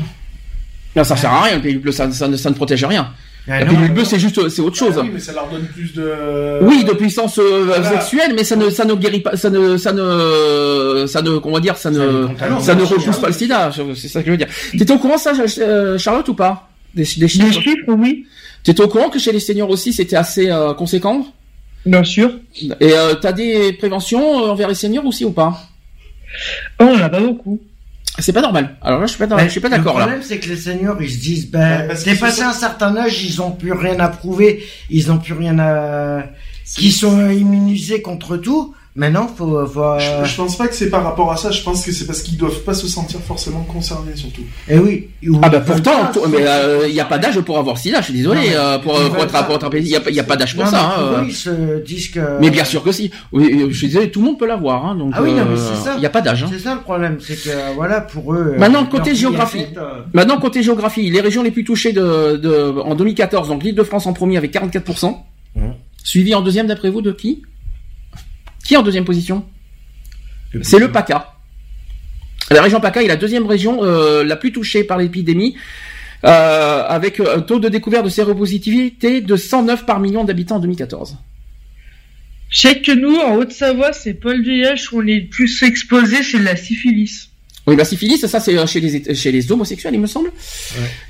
non 0.97 1.05
ça 1.05 1.17
sert 1.17 1.33
à 1.33 1.43
rien 1.45 1.59
le 1.75 1.79
bleu 1.79 1.93
ça, 1.93 2.11
ça 2.13 2.29
ne- 2.29 2.37
ça 2.37 2.51
ne 2.51 2.55
protège 2.55 2.85
rien 2.85 3.11
Ah 3.47 3.61
la 3.61 3.67
non, 3.67 3.75
pilule 3.75 3.93
bleue 3.93 4.05
c'est 4.07 4.19
juste 4.19 4.49
c'est 4.49 4.63
autre 4.63 4.77
chose 4.77 4.95
Ah 4.97 5.03
oui, 5.03 5.11
mais 5.13 5.21
ça 5.21 5.33
leur 5.33 5.49
donne 5.51 5.67
plus 5.67 5.93
de. 5.93 6.59
oui, 6.63 6.83
de 6.85 6.93
puissance 6.93 7.39
euh, 7.39 7.65
Voilà. 7.67 7.91
sexuelle, 7.91 8.33
mais 8.35 8.43
ça 8.43 8.57
ne, 8.57 8.71
ça 8.71 8.87
ne 8.87 8.95
guérit 8.95 9.21
pas, 9.21 9.37
ça 9.37 9.51
ne, 9.51 9.77
ça 9.77 9.93
ne, 9.93 11.05
ça 11.07 11.21
ne, 11.21 11.37
comment 11.39 11.61
dire, 11.61 11.77
ça 11.77 11.91
ne, 11.91 11.97
Ça 12.39 12.49
ne 12.49 12.61
ça 12.61 12.75
ne 12.75 12.81
contamine. 12.81 12.85
repousse 13.03 13.19
pas 13.19 13.27
le 13.27 13.33
sida. 13.35 13.71
C'est 13.95 14.09
ça 14.09 14.21
que 14.21 14.27
je 14.27 14.31
veux 14.31 14.37
dire. 14.39 14.47
T'étais 14.73 14.93
au 14.93 14.99
courant 14.99 15.19
ça, 15.19 15.33
euh, 15.59 15.99
Charlotte 15.99 16.29
ou 16.29 16.35
pas? 16.35 16.71
Des, 16.95 17.03
des 17.03 17.09
Des 17.19 17.29
chiffres? 17.29 17.61
chiffres, 17.61 17.85
oui, 17.89 18.25
T'étais 18.63 18.83
au 18.83 18.89
courant 18.89 19.11
que 19.11 19.19
chez 19.19 19.33
les 19.33 19.41
seniors 19.41 19.69
aussi 19.69 19.93
c'était 19.93 20.17
assez 20.17 20.51
euh, 20.51 20.73
conséquent? 20.73 21.27
bien 21.85 22.03
sûr. 22.03 22.31
Et 22.81 22.93
euh, 22.95 23.15
t'as 23.15 23.33
des 23.33 23.75
préventions 23.75 24.37
envers 24.37 24.69
les 24.69 24.75
seniors 24.75 25.05
aussi 25.05 25.27
ou 25.27 25.33
pas? 25.33 25.61
Oh, 26.81 26.85
on 26.89 26.97
n'a 26.97 27.11
pas 27.11 27.21
beaucoup. 27.21 27.61
C'est 28.19 28.33
pas 28.33 28.41
normal. 28.43 28.77
Alors 28.81 29.01
là, 29.01 29.07
je 29.07 29.11
suis 29.13 29.19
pas, 29.19 29.27
Ben, 29.27 29.45
je 29.45 29.49
suis 29.51 29.61
pas 29.61 29.69
d'accord 29.69 29.95
Le 29.95 29.99
là. 30.01 30.05
problème, 30.07 30.23
c'est 30.23 30.39
que 30.39 30.49
les 30.49 30.57
seniors, 30.57 31.01
ils 31.03 31.11
se 31.11 31.19
disent, 31.19 31.45
Ouais, 31.47 31.51
ben, 31.53 31.89
parce 31.89 32.03
qu'ils 32.05 32.13
dépassé 32.15 32.43
un 32.43 32.53
certain 32.53 32.97
âge, 32.97 33.23
ils 33.25 33.43
ont 33.43 33.51
plus 33.51 33.73
rien 33.73 33.99
à 33.99 34.09
prouver, 34.09 34.65
ils 34.89 35.11
ont 35.11 35.19
plus 35.19 35.33
rien 35.35 35.59
à, 35.59 36.23
qui 36.65 36.93
sont 36.93 37.29
immunisés 37.31 38.03
contre 38.03 38.37
tout. 38.37 38.75
Maintenant, 38.97 39.27
faut, 39.27 39.67
faut, 39.67 39.99
Je, 39.99 40.09
euh, 40.09 40.25
je 40.25 40.37
pense 40.37 40.57
pas 40.57 40.69
que 40.69 40.75
c'est 40.77 40.89
par 40.89 41.03
rapport 41.03 41.33
à 41.33 41.37
ça, 41.37 41.51
je 41.51 41.61
pense 41.65 41.85
que 41.85 41.91
c'est 41.91 42.07
parce 42.07 42.23
qu'ils 42.23 42.37
doivent 42.37 42.61
pas 42.63 42.75
se 42.75 42.87
sentir 42.87 43.19
forcément 43.19 43.63
concernés 43.65 44.15
surtout. 44.15 44.43
eh 44.69 44.79
oui. 44.79 45.09
Ou 45.29 45.41
Ah 45.43 45.49
bah 45.49 45.59
pourtant, 45.59 45.91
pas, 46.07 46.11
tout- 46.13 46.21
mais 46.29 46.45
il 46.89 46.93
n'y 46.95 47.01
a 47.01 47.05
pas 47.05 47.19
d'âge 47.19 47.41
pour 47.41 47.59
avoir 47.59 47.77
sida. 47.77 47.99
Je 48.01 48.05
suis 48.05 48.15
désolé 48.15 48.39
Non, 48.41 48.47
mais 48.47 48.55
euh, 48.57 48.79
pour, 48.79 48.97
euh, 48.97 49.09
pour 49.09 49.25
être 49.25 49.47
pour 49.47 49.57
être 49.57 49.69
il 49.77 49.89
y 49.89 49.97
a, 49.97 50.11
y 50.11 50.21
a 50.21 50.23
pas 50.23 50.37
d'âge 50.37 50.55
pour 50.55 50.65
Non, 50.65 50.71
ça. 50.71 50.95
mais 50.97 51.03
hein, 51.03 51.09
euh. 51.19 51.25
ils 51.27 51.35
se 51.35 51.83
disent 51.85 52.09
que. 52.11 52.39
Mais 52.41 52.51
bien 52.51 52.63
sûr 52.65 52.85
que 52.85 52.93
si. 52.93 53.11
Oui, 53.33 53.63
euh, 53.65 53.67
je 53.71 53.77
suis 53.77 53.89
désolé, 53.89 54.13
tout 54.13 54.21
le 54.21 54.27
monde 54.27 54.39
peut 54.39 54.47
l'avoir. 54.47 54.87
Hein, 54.87 54.95
donc, 54.95 55.11
Ah 55.13 55.23
oui, 55.25 55.33
non, 55.33 55.45
mais 55.45 55.59
euh, 55.59 55.75
c'est 55.75 55.83
ça. 55.83 55.95
Il 55.97 56.01
n'y 56.01 56.07
a 56.07 56.11
pas 56.11 56.21
d'âge. 56.21 56.45
hein. 56.45 56.49
C'est 56.53 56.61
ça 56.61 56.77
le 56.77 56.81
problème, 56.83 57.19
c'est 57.21 57.35
que 57.35 57.75
voilà 57.75 58.01
pour 58.01 58.33
eux. 58.33 58.53
euh, 58.55 58.59
Maintenant, 58.61 58.87
côté 58.87 59.13
géographie. 59.17 59.65
euh, 59.77 60.03
Maintenant, 60.13 60.39
côté 60.39 60.63
géographie, 60.63 61.11
les 61.11 61.21
régions 61.21 61.43
les 61.43 61.51
plus 61.51 61.65
touchées 61.65 61.93
de, 61.93 62.37
de, 62.37 62.75
en 62.81 62.95
2014, 62.95 63.49
donc 63.49 63.65
l'île 63.65 63.75
de 63.75 63.83
France 63.83 64.07
en 64.07 64.13
premier 64.13 64.37
avec 64.37 64.55
44%. 64.55 65.17
Ouais. 65.57 65.63
Suivi 66.05 66.33
en 66.37 66.43
deuxième, 66.43 66.69
d'après 66.69 66.91
vous, 66.91 67.03
de 67.03 67.11
qui? 67.11 67.43
Qui 68.65 68.75
est 68.75 68.77
en 68.77 68.83
deuxième 68.83 69.05
position 69.05 69.45
C'est 70.63 70.79
le 70.79 70.91
PACA. 70.91 71.35
La 72.51 72.63
région 72.63 72.81
PACA 72.81 73.03
est 73.03 73.09
la 73.09 73.17
deuxième 73.17 73.47
région 73.47 73.85
euh, 73.85 74.25
la 74.25 74.37
plus 74.37 74.53
touchée 74.53 74.85
par 74.85 74.99
l'épidémie, 74.99 75.57
euh, 76.25 76.83
avec 76.87 77.21
un 77.21 77.41
taux 77.41 77.59
de 77.59 77.69
découverte 77.69 78.05
de 78.05 78.11
séropositivité 78.11 79.21
de 79.21 79.37
109 79.37 79.87
par 79.87 80.01
million 80.01 80.25
d'habitants 80.25 80.57
en 80.57 80.61
2014. 80.61 81.19
Je 82.49 82.61
sais 82.61 82.81
que 82.81 82.93
nous, 82.93 83.17
en 83.17 83.37
Haute-Savoie, 83.37 83.93
c'est 83.93 84.23
le 84.23 84.43
VIH 84.43 84.93
où 84.93 85.01
on 85.01 85.07
est 85.07 85.21
le 85.21 85.29
plus 85.29 85.63
exposé, 85.63 86.23
c'est 86.23 86.39
la 86.39 86.57
syphilis. 86.57 87.31
Oui, 87.67 87.77
la 87.77 87.85
syphilis, 87.87 88.19
ça 88.27 88.41
c'est 88.41 88.59
euh, 88.59 88.67
chez 88.67 88.81
les 88.81 89.15
chez 89.15 89.33
les 89.33 89.51
homosexuels, 89.51 89.95
il 89.95 90.01
me 90.01 90.07
semble. 90.07 90.31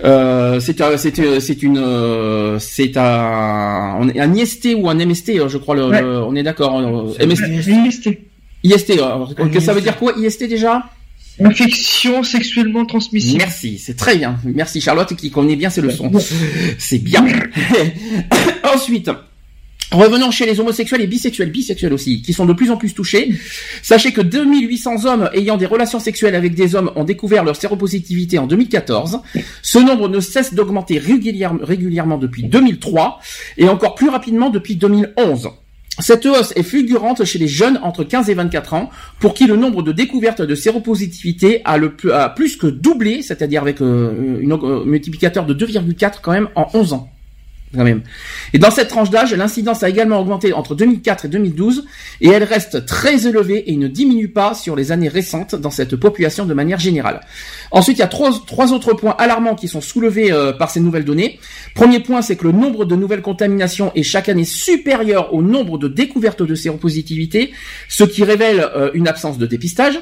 Euh, 0.05 0.61
c'est 0.61 0.81
un- 0.81 0.97
c'est 0.97 1.19
euh, 1.19 1.41
c'est 1.41 1.63
une 1.63 2.59
c'est 2.61 2.97
un 2.97 3.97
on 4.01 4.09
est 4.09 4.21
un 4.21 4.33
IST 4.35 4.75
ou 4.77 4.89
un 4.89 4.95
MST, 4.99 5.31
euh, 5.39 5.49
je 5.49 5.59
crois. 5.59 5.75
Le, 5.75 5.87
Ouais. 5.87 6.01
le- 6.01 6.23
on 6.23 6.35
est 6.37 6.45
d'accord. 6.45 6.81
MST, 7.19 7.49
IST. 7.87 8.19
IST. 8.63 8.91
alors, 8.93 9.35
que 9.53 9.61
ça 9.61 9.73
veut 9.75 9.81
dire 9.81 9.97
quoi 9.99 10.13
IST 10.17 10.45
déjà? 10.49 10.85
Infection 11.41 12.23
sexuellement 12.23 12.87
transmissible. 12.87 13.39
Merci, 13.39 13.79
c'est 13.79 13.97
très 13.97 14.15
bien. 14.17 14.37
Merci 14.45 14.81
Charlotte 14.81 15.13
qui 15.17 15.33
connaît 15.33 15.57
bien 15.57 15.69
ces 15.71 15.81
leçons. 15.81 16.13
C'est 16.79 16.99
bien. 16.99 17.27
Ensuite, 18.75 19.11
revenons 19.95 20.31
chez 20.31 20.47
les 20.47 20.61
homosexuels 20.61 21.01
et 21.01 21.07
bisexuels, 21.07 21.51
bisexuels 21.51 21.93
aussi, 21.93 22.23
qui 22.23 22.33
sont 22.33 22.47
de 22.47 22.53
plus 22.53 22.71
en 22.71 22.77
plus 22.77 22.93
touchés. 22.95 23.33
Sachez 23.83 24.13
que 24.13 24.21
2800 24.21 25.05
hommes 25.07 25.31
ayant 25.35 25.57
des 25.57 25.67
relations 25.67 26.01
sexuelles 26.01 26.35
avec 26.35 26.55
des 26.55 26.75
hommes 26.75 26.91
ont 26.97 27.05
découvert 27.05 27.45
leur 27.45 27.57
séropositivité 27.57 28.39
en 28.39 28.47
2014. 28.47 29.21
Ce 29.63 29.79
nombre 29.79 30.09
ne 30.09 30.21
cesse 30.21 30.55
d'augmenter 30.55 30.99
régulière- 30.99 31.59
régulièrement 31.63 32.19
depuis 32.19 32.45
2003 32.45 33.21
et 33.57 33.69
encore 33.69 33.95
plus 33.95 34.09
rapidement 34.09 34.51
depuis 34.51 34.77
2011. 34.77 35.49
Cette 36.01 36.27
hausse 36.27 36.53
est 36.57 36.65
fulgurante 36.65 37.25
chez 37.25 37.39
les 37.39 37.47
jeunes 37.47 37.79
entre 37.85 38.03
15 38.03 38.29
et 38.29 38.35
24 38.35 38.75
ans, 38.75 38.91
pour 39.21 39.33
qui 39.33 39.47
le 39.47 39.55
nombre 39.55 39.83
de 39.83 39.93
découvertes 39.93 40.43
de 40.43 40.55
séropositivité 40.57 41.63
a, 41.65 41.79
plus, 42.31 42.57
que 42.57 42.67
doublé, 42.67 43.23
c'est-à-dire 43.23 43.63
avec 43.63 43.81
euh, 43.81 44.43
un 44.43 44.85
multiplicateur 44.85 45.47
de 45.47 45.55
2,4 45.55 46.15
quand 46.21 46.33
même 46.33 46.49
en 46.57 46.67
11 46.75 46.95
ans. 46.95 47.11
Et 48.53 48.59
dans 48.59 48.71
cette 48.71 48.89
tranche 48.89 49.11
d'âge, 49.11 49.35
l'incidence 49.35 49.83
a 49.83 49.89
également 49.89 50.21
augmenté 50.21 50.53
entre 50.53 50.75
2004 50.75 51.25
et 51.25 51.29
2012, 51.29 51.85
et 52.21 52.29
elle 52.29 52.45
reste 52.45 52.87
très 52.87 53.27
élevée 53.27 53.71
et 53.71 53.77
ne 53.77 53.89
diminue 53.89 54.29
pas 54.29 54.55
sur 54.55 54.77
les 54.77 54.93
années 54.93 55.09
récentes 55.09 55.55
dans 55.55 55.71
cette 55.71 55.97
population 55.97 56.47
de 56.47 56.55
manière 56.55 56.79
générale. 56.79 57.21
Ensuite, 57.71 57.99
il 57.99 58.01
y 58.01 58.05
a 58.05 58.09
trois, 58.09 58.31
trois 58.47 58.73
autres 58.73 58.95
points 58.95 59.15
alarmants 59.19 59.55
qui 59.55 59.69
sont 59.69 59.81
soulevés 59.81 60.33
euh, 60.33 60.53
par 60.53 60.71
ces 60.71 60.81
nouvelles 60.81 61.05
données. 61.05 61.39
Premier 61.75 62.01
point, 62.01 62.23
c'est 62.23 62.37
que 62.37 62.45
le 62.45 62.53
nombre 62.53 62.85
de 62.85 62.97
nouvelles 62.97 63.23
contaminations 63.23 63.93
est 63.95 64.03
chaque 64.03 64.29
année 64.29 64.45
supérieur 64.45 65.35
au 65.35 65.43
nombre 65.43 65.79
de 65.79 65.89
découvertes 65.89 66.43
de 66.43 66.55
séropositivité, 66.55 67.53
ce 67.89 68.05
qui 68.05 68.25
révèle 68.25 68.61
euh, 68.77 68.91
une 68.95 69.09
absence 69.09 69.39
de 69.39 69.47
dépistage. 69.47 69.99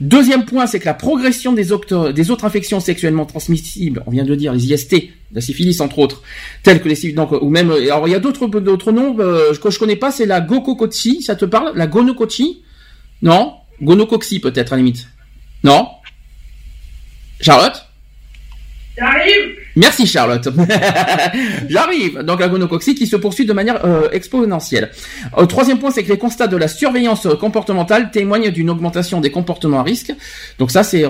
Deuxième 0.00 0.44
point, 0.44 0.66
c'est 0.66 0.78
que 0.78 0.84
la 0.84 0.94
progression 0.94 1.52
des, 1.52 1.66
des 2.14 2.30
autres 2.30 2.44
infections 2.44 2.80
sexuellement 2.80 3.26
transmissibles, 3.26 4.02
on 4.06 4.10
vient 4.10 4.24
de 4.24 4.34
dire 4.34 4.52
les 4.52 4.72
IST, 4.72 5.10
la 5.32 5.40
syphilis 5.40 5.80
entre 5.80 5.98
autres, 5.98 6.22
telles 6.62 6.80
que 6.80 6.88
les 6.88 6.94
syphilis, 6.94 7.14
donc 7.14 7.32
ou 7.32 7.50
même, 7.50 7.70
alors 7.70 8.06
il 8.08 8.12
y 8.12 8.14
a 8.14 8.20
d'autres 8.20 8.46
d'autres 8.46 8.92
noms 8.92 9.16
euh, 9.18 9.54
que 9.54 9.70
je 9.70 9.78
connais 9.78 9.96
pas, 9.96 10.10
c'est 10.10 10.26
la 10.26 10.40
gococoxie, 10.40 11.22
ça 11.22 11.34
te 11.34 11.44
parle, 11.44 11.72
la 11.76 11.86
gonocoxie 11.86 12.62
Non, 13.22 13.54
gonocoxie 13.82 14.40
peut-être 14.40 14.72
à 14.72 14.76
la 14.76 14.82
limite. 14.82 15.08
Non? 15.64 15.88
Charlotte? 17.40 17.86
J'arrive 18.96 19.57
Merci 19.78 20.06
Charlotte. 20.06 20.48
J'arrive. 21.68 22.18
Donc 22.22 22.40
la 22.40 22.48
gonocoxie 22.48 22.94
qui 22.96 23.06
se 23.06 23.14
poursuit 23.16 23.46
de 23.46 23.52
manière 23.52 23.84
euh, 23.84 24.08
exponentielle. 24.10 24.90
Euh, 25.38 25.46
troisième 25.46 25.78
point, 25.78 25.90
c'est 25.92 26.02
que 26.02 26.08
les 26.10 26.18
constats 26.18 26.48
de 26.48 26.56
la 26.56 26.66
surveillance 26.68 27.26
euh, 27.26 27.36
comportementale 27.36 28.10
témoignent 28.10 28.50
d'une 28.50 28.70
augmentation 28.70 29.20
des 29.20 29.30
comportements 29.30 29.78
à 29.80 29.82
risque. 29.84 30.12
Donc 30.58 30.70
ça, 30.72 30.82
c'est 30.82 31.02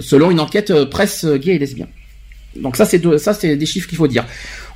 selon 0.00 0.30
une 0.30 0.40
enquête 0.40 0.84
presse 0.84 1.24
gay 1.26 1.56
et 1.56 1.58
lesbien. 1.58 1.86
Donc 2.54 2.76
ça, 2.76 2.84
c'est 2.84 2.98
de- 2.98 3.18
ça, 3.18 3.34
c'est 3.34 3.56
des 3.56 3.66
chiffres 3.66 3.88
qu'il 3.88 3.98
faut 3.98 4.06
dire. 4.08 4.24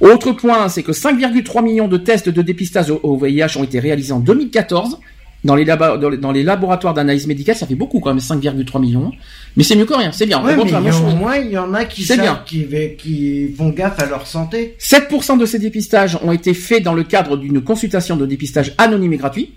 Autre 0.00 0.32
point, 0.32 0.68
c'est 0.68 0.82
que 0.82 0.92
5,3 0.92 1.62
millions 1.62 1.88
de 1.88 1.96
tests 1.96 2.28
de 2.28 2.42
dépistage 2.42 2.90
au, 2.90 3.00
au 3.02 3.16
VIH 3.16 3.56
ont 3.56 3.64
été 3.64 3.78
réalisés 3.80 4.12
en 4.12 4.20
2014 4.20 4.98
dans 5.44 5.54
les, 5.54 5.64
laba- 5.64 5.98
dans 5.98 6.08
les, 6.10 6.16
dans 6.18 6.32
les 6.32 6.42
laboratoires 6.42 6.94
d'analyse 6.94 7.26
médicale. 7.26 7.56
Ça 7.56 7.66
fait 7.66 7.74
beaucoup 7.74 8.00
quand 8.00 8.10
même, 8.10 8.18
5,3 8.22 8.80
millions. 8.80 9.10
Mais 9.56 9.62
c'est 9.64 9.74
mieux 9.76 9.84
que 9.86 9.94
rien, 9.94 10.12
c'est 10.12 10.26
bien. 10.26 10.42
Ouais, 10.44 10.54
mais 10.56 10.68
je 10.92 11.02
au 11.02 11.16
moins, 11.16 11.36
il 11.36 11.50
y 11.50 11.58
en 11.58 11.72
a 11.74 11.84
qui 11.84 12.02
C'est 12.02 12.16
savent, 12.16 12.24
bien. 12.24 12.42
qui, 12.46 12.64
va- 12.64 12.86
qui 12.98 13.48
font 13.56 13.70
gaffe 13.70 13.98
à 14.00 14.06
leur 14.06 14.26
santé. 14.26 14.76
7% 14.78 15.38
de 15.38 15.46
ces 15.46 15.58
dépistages 15.58 16.18
ont 16.22 16.32
été 16.32 16.54
faits 16.54 16.82
dans 16.82 16.94
le 16.94 17.04
cadre 17.04 17.36
d'une 17.36 17.60
consultation 17.62 18.16
de 18.16 18.26
dépistage 18.26 18.74
anonyme 18.78 19.12
et 19.12 19.16
gratuit. 19.16 19.52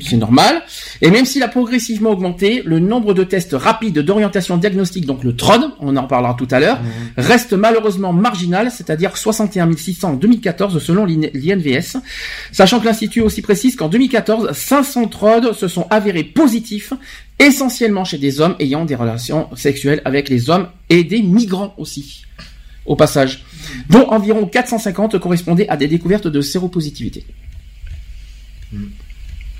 C'est 0.00 0.16
normal. 0.16 0.62
Et 1.02 1.10
même 1.10 1.24
s'il 1.26 1.42
a 1.42 1.48
progressivement 1.48 2.10
augmenté, 2.10 2.62
le 2.64 2.78
nombre 2.78 3.12
de 3.12 3.24
tests 3.24 3.52
rapides 3.54 3.98
d'orientation 3.98 4.56
diagnostique, 4.56 5.04
donc 5.04 5.22
le 5.24 5.36
TROD, 5.36 5.70
on 5.80 5.96
en 5.96 6.02
reparlera 6.02 6.34
tout 6.38 6.48
à 6.50 6.60
l'heure, 6.60 6.78
reste 7.16 7.52
malheureusement 7.52 8.12
marginal, 8.12 8.70
c'est-à-dire 8.70 9.16
61 9.16 9.76
600 9.76 10.10
en 10.10 10.14
2014 10.14 10.82
selon 10.82 11.04
l'IN- 11.04 11.30
l'INVS. 11.34 11.98
Sachant 12.52 12.80
que 12.80 12.86
l'Institut 12.86 13.20
aussi 13.20 13.42
précise 13.42 13.76
qu'en 13.76 13.88
2014, 13.88 14.52
500 14.52 15.08
TROD 15.08 15.52
se 15.54 15.68
sont 15.68 15.86
avérés 15.90 16.24
positifs, 16.24 16.92
essentiellement 17.38 18.04
chez 18.04 18.18
des 18.18 18.40
hommes 18.40 18.56
ayant 18.60 18.84
des 18.86 18.94
relations 18.94 19.48
sexuelles 19.56 20.00
avec 20.06 20.28
les 20.30 20.48
hommes 20.48 20.68
et 20.88 21.04
des 21.04 21.20
migrants 21.22 21.74
aussi 21.76 22.22
au 22.86 22.96
passage, 22.96 23.44
dont 23.90 24.08
environ 24.10 24.46
450 24.46 25.18
correspondaient 25.18 25.68
à 25.68 25.76
des 25.76 25.88
découvertes 25.88 26.28
de 26.28 26.40
séropositivité. 26.40 27.26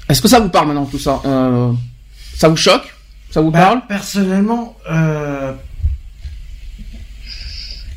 Est-ce 0.08 0.22
que 0.22 0.28
ça 0.28 0.40
vous 0.40 0.48
parle 0.48 0.68
maintenant 0.68 0.86
tout 0.86 0.98
ça 0.98 1.20
Euh, 1.24 1.72
Ça 2.34 2.48
vous 2.48 2.56
choque? 2.56 2.92
Ça 3.30 3.40
vous 3.40 3.50
Bah, 3.50 3.58
parle? 3.60 3.80
Personnellement, 3.88 4.76
euh, 4.90 5.52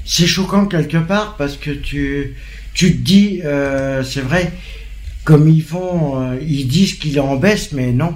c'est 0.05 0.27
choquant 0.27 0.65
quelque 0.65 0.97
part 0.97 1.35
parce 1.37 1.55
que 1.55 1.71
tu, 1.71 2.35
tu 2.73 2.93
te 2.97 3.01
dis, 3.01 3.41
euh, 3.45 4.03
c'est 4.03 4.21
vrai, 4.21 4.51
comme 5.23 5.47
ils 5.47 5.61
font, 5.63 6.37
ils 6.41 6.67
disent 6.67 6.95
qu'il 6.95 7.15
est 7.17 7.21
en 7.21 7.35
baisse, 7.35 7.71
mais 7.73 7.91
non. 7.91 8.15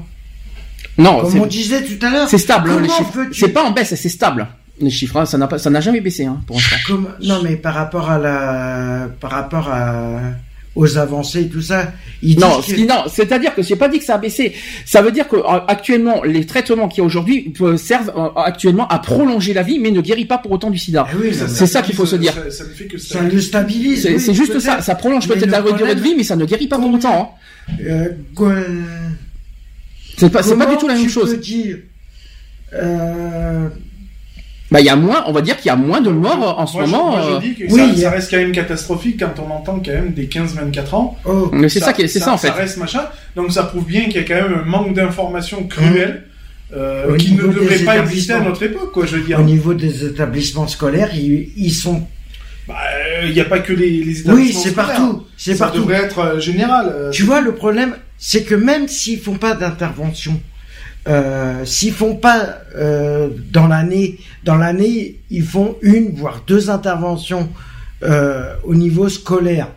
Non, 0.98 1.22
Comme 1.22 1.40
on 1.42 1.46
disait 1.46 1.84
tout 1.84 2.04
à 2.06 2.10
l'heure. 2.10 2.30
c'est 2.30 2.38
stable 2.38 2.70
hein, 2.72 2.80
les 2.82 2.90
chiffres. 2.90 3.20
C'est 3.32 3.50
pas 3.50 3.64
en 3.64 3.72
baisse, 3.72 3.94
c'est 3.96 4.10
stable. 4.10 4.48
Les 4.80 4.90
chiffres, 4.90 5.18
hein, 5.18 5.26
ça 5.26 5.38
n'a 5.38 5.48
pas, 5.48 5.58
ça 5.60 5.70
n'a 5.70 5.82
jamais 5.82 6.02
baissé 6.02 6.26
hein, 6.26 6.42
pour 6.48 6.56
l'instant. 6.56 6.76
Comme- 6.88 7.10
non, 7.22 7.42
mais 7.44 7.56
par 7.56 7.74
rapport 7.76 8.10
à 8.10 8.18
la, 8.20 9.08
par 9.20 9.32
rapport 9.32 9.70
à, 9.70 10.20
aux 10.76 10.98
avancées 10.98 11.42
et 11.42 11.48
tout 11.50 11.62
ça, 11.62 11.94
ils 12.24 12.40
Non, 12.40 12.60
que- 12.62 12.88
non, 12.88 13.04
c'est-à-dire 13.08 13.54
que 13.54 13.62
j'ai 13.62 13.76
pas 13.76 13.88
dit 13.90 14.00
que 14.00 14.06
ça 14.06 14.16
a 14.16 14.18
baissé. 14.18 14.54
Ça 14.86 15.02
veut 15.04 15.12
dire 15.12 15.28
que 15.28 15.36
euh, 15.36 15.60
actuellement, 15.68 16.24
les 16.24 16.46
traitements 16.46 16.88
qu'il 16.88 17.00
y 17.00 17.02
a 17.02 17.06
aujourd'hui 17.06 17.54
euh, 17.62 17.78
servent 17.78 18.12
euh, 18.18 18.30
actuellement 18.42 18.88
à 18.88 18.98
prolonger 19.00 19.54
la 19.54 19.62
vie, 19.62 19.78
mais 19.78 19.92
ne 19.92 20.02
guérit 20.02 20.26
pas 20.26 20.40
pour 20.40 20.52
autant 20.52 20.72
du 20.72 20.80
SIDA. 20.80 21.06
Ah 21.08 21.14
oui, 21.22 21.32
C'est 21.34 21.68
ça 21.68 21.82
qu'il 21.84 21.94
faut 21.94 22.06
se 22.08 22.16
dire. 22.16 22.34
Ça, 22.34 22.50
ça 22.50 22.64
ne 22.64 22.70
fait 22.70 22.86
que 22.86 22.98
ça 22.98 23.22
le 23.22 23.40
stabilise. 23.40 24.02
C'est 24.02 24.30
oui, 24.30 24.34
juste 24.36 24.60
ça. 24.60 24.82
Ça 24.82 24.96
prolonge 24.96 25.28
peut-être 25.28 25.46
la 25.52 25.62
durée 25.62 25.96
de 25.96 26.02
vie, 26.02 26.16
mais 26.18 26.24
ça 26.24 26.36
ne 26.36 26.46
guérit 26.46 26.68
pas 26.68 26.78
pour 26.80 26.92
autant. 26.92 27.36
Hein. 27.70 27.74
Euh, 27.86 28.10
C'est 30.18 30.30
pas, 30.32 30.44
c'est 30.44 30.56
pas 30.58 30.66
comment 30.66 30.72
du 30.72 30.78
tout 30.78 30.88
la 30.88 30.96
même 30.96 31.10
chose. 31.10 31.40
dire, 31.40 31.78
euh, 32.74 33.70
Bah, 34.74 34.80
il 34.82 34.86
y 34.86 34.90
a 34.90 34.96
moins, 34.96 35.24
on 35.28 35.32
va 35.32 35.42
dire 35.42 35.56
qu'il 35.58 35.68
y 35.68 35.70
a 35.70 35.76
moins 35.76 36.02
de 36.02 36.10
morts 36.10 36.60
en 36.60 36.66
ce 36.66 36.74
Moi, 36.78 36.86
je- 36.86 36.92
moment. 36.92 37.12
moi, 37.12 37.22
je 37.30 37.34
euh, 37.36 37.40
dis 37.40 37.54
que 37.54 37.72
oui, 37.72 37.96
ça, 37.96 38.02
ça 38.02 38.10
reste 38.10 38.32
quand 38.32 38.38
même 38.38 38.52
catastrophique 38.52 39.20
quand 39.20 39.40
on 39.40 39.52
entend 39.52 39.80
quand 39.86 39.92
même 39.92 40.14
des 40.14 40.26
15-24 40.28 40.94
ans. 40.96 41.18
oh, 41.26 41.50
Mais 41.54 41.70
c'est 41.70 41.80
ça, 41.80 41.94
qui 41.94 42.02
est- 42.02 42.08
c'est 42.08 42.20
ça, 42.20 42.34
en 42.34 42.38
fait. 42.38 42.48
Ça 42.48 42.54
reste 42.54 42.78
machin. 42.78 43.04
Donc 43.36 43.52
ça 43.52 43.64
prouve 43.64 43.86
bien 43.86 44.06
qu'il 44.06 44.16
y 44.16 44.20
a 44.20 44.24
quand 44.24 44.34
même 44.50 44.62
un 44.62 44.66
manque 44.68 44.94
d'informations 44.96 45.64
cruel 45.68 46.24
euh, 46.76 47.14
Au 47.14 47.18
qui 47.18 47.34
ne 47.34 47.44
devrait 47.44 47.78
pas 47.80 48.00
exister 48.00 48.34
à 48.34 48.40
notre 48.40 48.64
époque, 48.64 48.92
quoi. 48.94 49.06
Je 49.06 49.18
veux 49.18 49.22
dire, 49.24 49.40
au 49.40 49.44
niveau 49.44 49.76
des 49.76 50.06
établissements 50.06 50.68
scolaires, 50.68 51.12
ils, 51.14 51.52
ils 51.56 51.72
sont. 51.72 52.02
Bah, 52.68 52.74
euh, 53.22 53.28
il 53.28 53.34
n'y 53.34 53.42
a 53.42 53.46
pas 53.46 53.60
que 53.60 53.74
les, 53.74 53.90
les 54.04 54.22
établissements. 54.22 54.34
Oui, 54.34 54.54
c'est 54.54 54.70
scolaires. 54.72 54.88
partout. 54.88 55.24
C'est 55.38 55.54
Ça 55.54 55.66
partout. 55.66 55.82
devrait 55.82 55.98
être 56.06 56.18
euh, 56.20 56.40
général. 56.40 56.88
euh, 56.92 57.12
Tu 57.12 57.22
vois, 57.24 57.42
le 57.42 57.54
problème, 57.54 57.96
c'est 58.18 58.42
que 58.44 58.56
même 58.56 58.88
s'ils 58.88 59.20
font 59.20 59.36
pas 59.36 59.54
d'intervention, 59.54 60.40
euh, 61.08 61.66
s'ils 61.66 61.94
font 61.94 62.16
pas 62.16 62.60
euh, 62.76 63.30
dans 63.52 63.68
l'année, 63.68 64.20
dans 64.44 64.56
l'année, 64.56 65.20
ils 65.30 65.44
font 65.44 65.76
une 65.82 66.12
voire 66.16 66.44
deux 66.48 66.70
interventions 66.70 67.50
euh, 68.04 68.54
au 68.64 68.76
niveau 68.76 69.10
scolaire. 69.10 69.68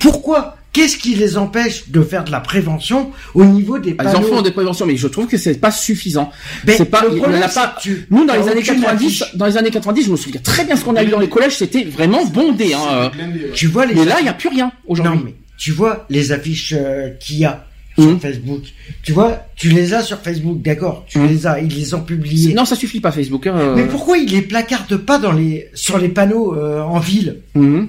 Pourquoi? 0.00 0.56
Qu'est-ce 0.72 0.96
qui 0.96 1.14
les 1.14 1.38
empêche 1.38 1.88
de 1.90 2.02
faire 2.02 2.24
de 2.24 2.32
la 2.32 2.40
prévention 2.40 3.12
au 3.34 3.44
niveau 3.44 3.78
des 3.78 3.90
Ils 3.90 3.96
panneaux? 3.96 4.18
en 4.18 4.22
font 4.22 4.42
des 4.42 4.50
préventions, 4.50 4.86
mais 4.86 4.96
je 4.96 5.06
trouve 5.06 5.28
que 5.28 5.36
c'est 5.36 5.54
pas 5.54 5.70
suffisant. 5.70 6.32
Mais 6.66 6.76
c'est 6.76 6.86
pas, 6.86 7.02
le 7.04 7.10
il 7.12 7.16
y 7.16 7.20
en 7.20 7.22
problème, 7.22 7.42
a 7.44 7.48
pas. 7.48 7.76
Nous, 8.10 8.26
dans 8.26 8.34
les 8.34 8.48
années 8.48 8.60
aucune 8.60 8.80
90, 8.80 9.22
affiche. 9.22 9.36
dans 9.36 9.46
les 9.46 9.56
années 9.56 9.70
90, 9.70 10.06
je 10.06 10.10
me 10.10 10.16
souviens 10.16 10.40
très 10.42 10.64
bien 10.64 10.74
ce 10.74 10.84
qu'on 10.84 10.96
a 10.96 11.04
eu 11.04 11.08
dans 11.08 11.20
les 11.20 11.28
collèges, 11.28 11.58
c'était 11.58 11.84
vraiment 11.84 12.24
bondé, 12.24 12.74
hein. 12.74 12.80
euh. 12.90 13.08
blindé, 13.10 13.38
ouais. 13.44 13.50
Tu 13.54 13.68
vois 13.68 13.86
les 13.86 13.94
Mais 13.94 14.04
là, 14.04 14.16
il 14.18 14.24
n'y 14.24 14.28
a 14.28 14.34
plus 14.34 14.48
rien, 14.48 14.72
aujourd'hui. 14.84 15.16
Non, 15.16 15.22
mais 15.24 15.34
tu 15.58 15.70
vois 15.70 16.06
les 16.10 16.32
affiches 16.32 16.74
euh, 16.76 17.10
qu'il 17.20 17.36
y 17.38 17.44
a 17.44 17.64
sur 17.96 18.04
Mhm. 18.10 18.20
Facebook. 18.20 18.62
Tu 19.02 19.12
vois, 19.12 19.38
tu 19.56 19.68
les 19.70 19.94
as 19.94 20.02
sur 20.02 20.18
Facebook, 20.20 20.60
d'accord 20.62 21.04
Tu 21.08 21.18
Mhm. 21.18 21.28
les 21.28 21.46
as, 21.46 21.60
ils 21.60 21.74
les 21.74 21.94
ont 21.94 22.00
publiés. 22.02 22.54
Non, 22.54 22.64
ça 22.64 22.76
suffit 22.76 23.00
pas, 23.00 23.12
Facebook. 23.12 23.46
hein, 23.46 23.54
euh. 23.56 23.74
Mais 23.76 23.84
pourquoi 23.86 24.18
ils 24.18 24.28
les 24.30 24.42
placardent 24.42 24.96
pas 24.98 25.18
dans 25.18 25.32
les 25.32 25.68
sur 25.74 25.98
les 25.98 26.08
panneaux 26.08 26.54
euh, 26.54 26.80
en 26.82 26.98
ville? 26.98 27.40
Mhm. 27.54 27.88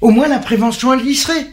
Au 0.00 0.10
moins 0.10 0.28
la 0.28 0.38
prévention 0.38 0.92
elle 0.94 1.06
y 1.06 1.14
serait. 1.14 1.46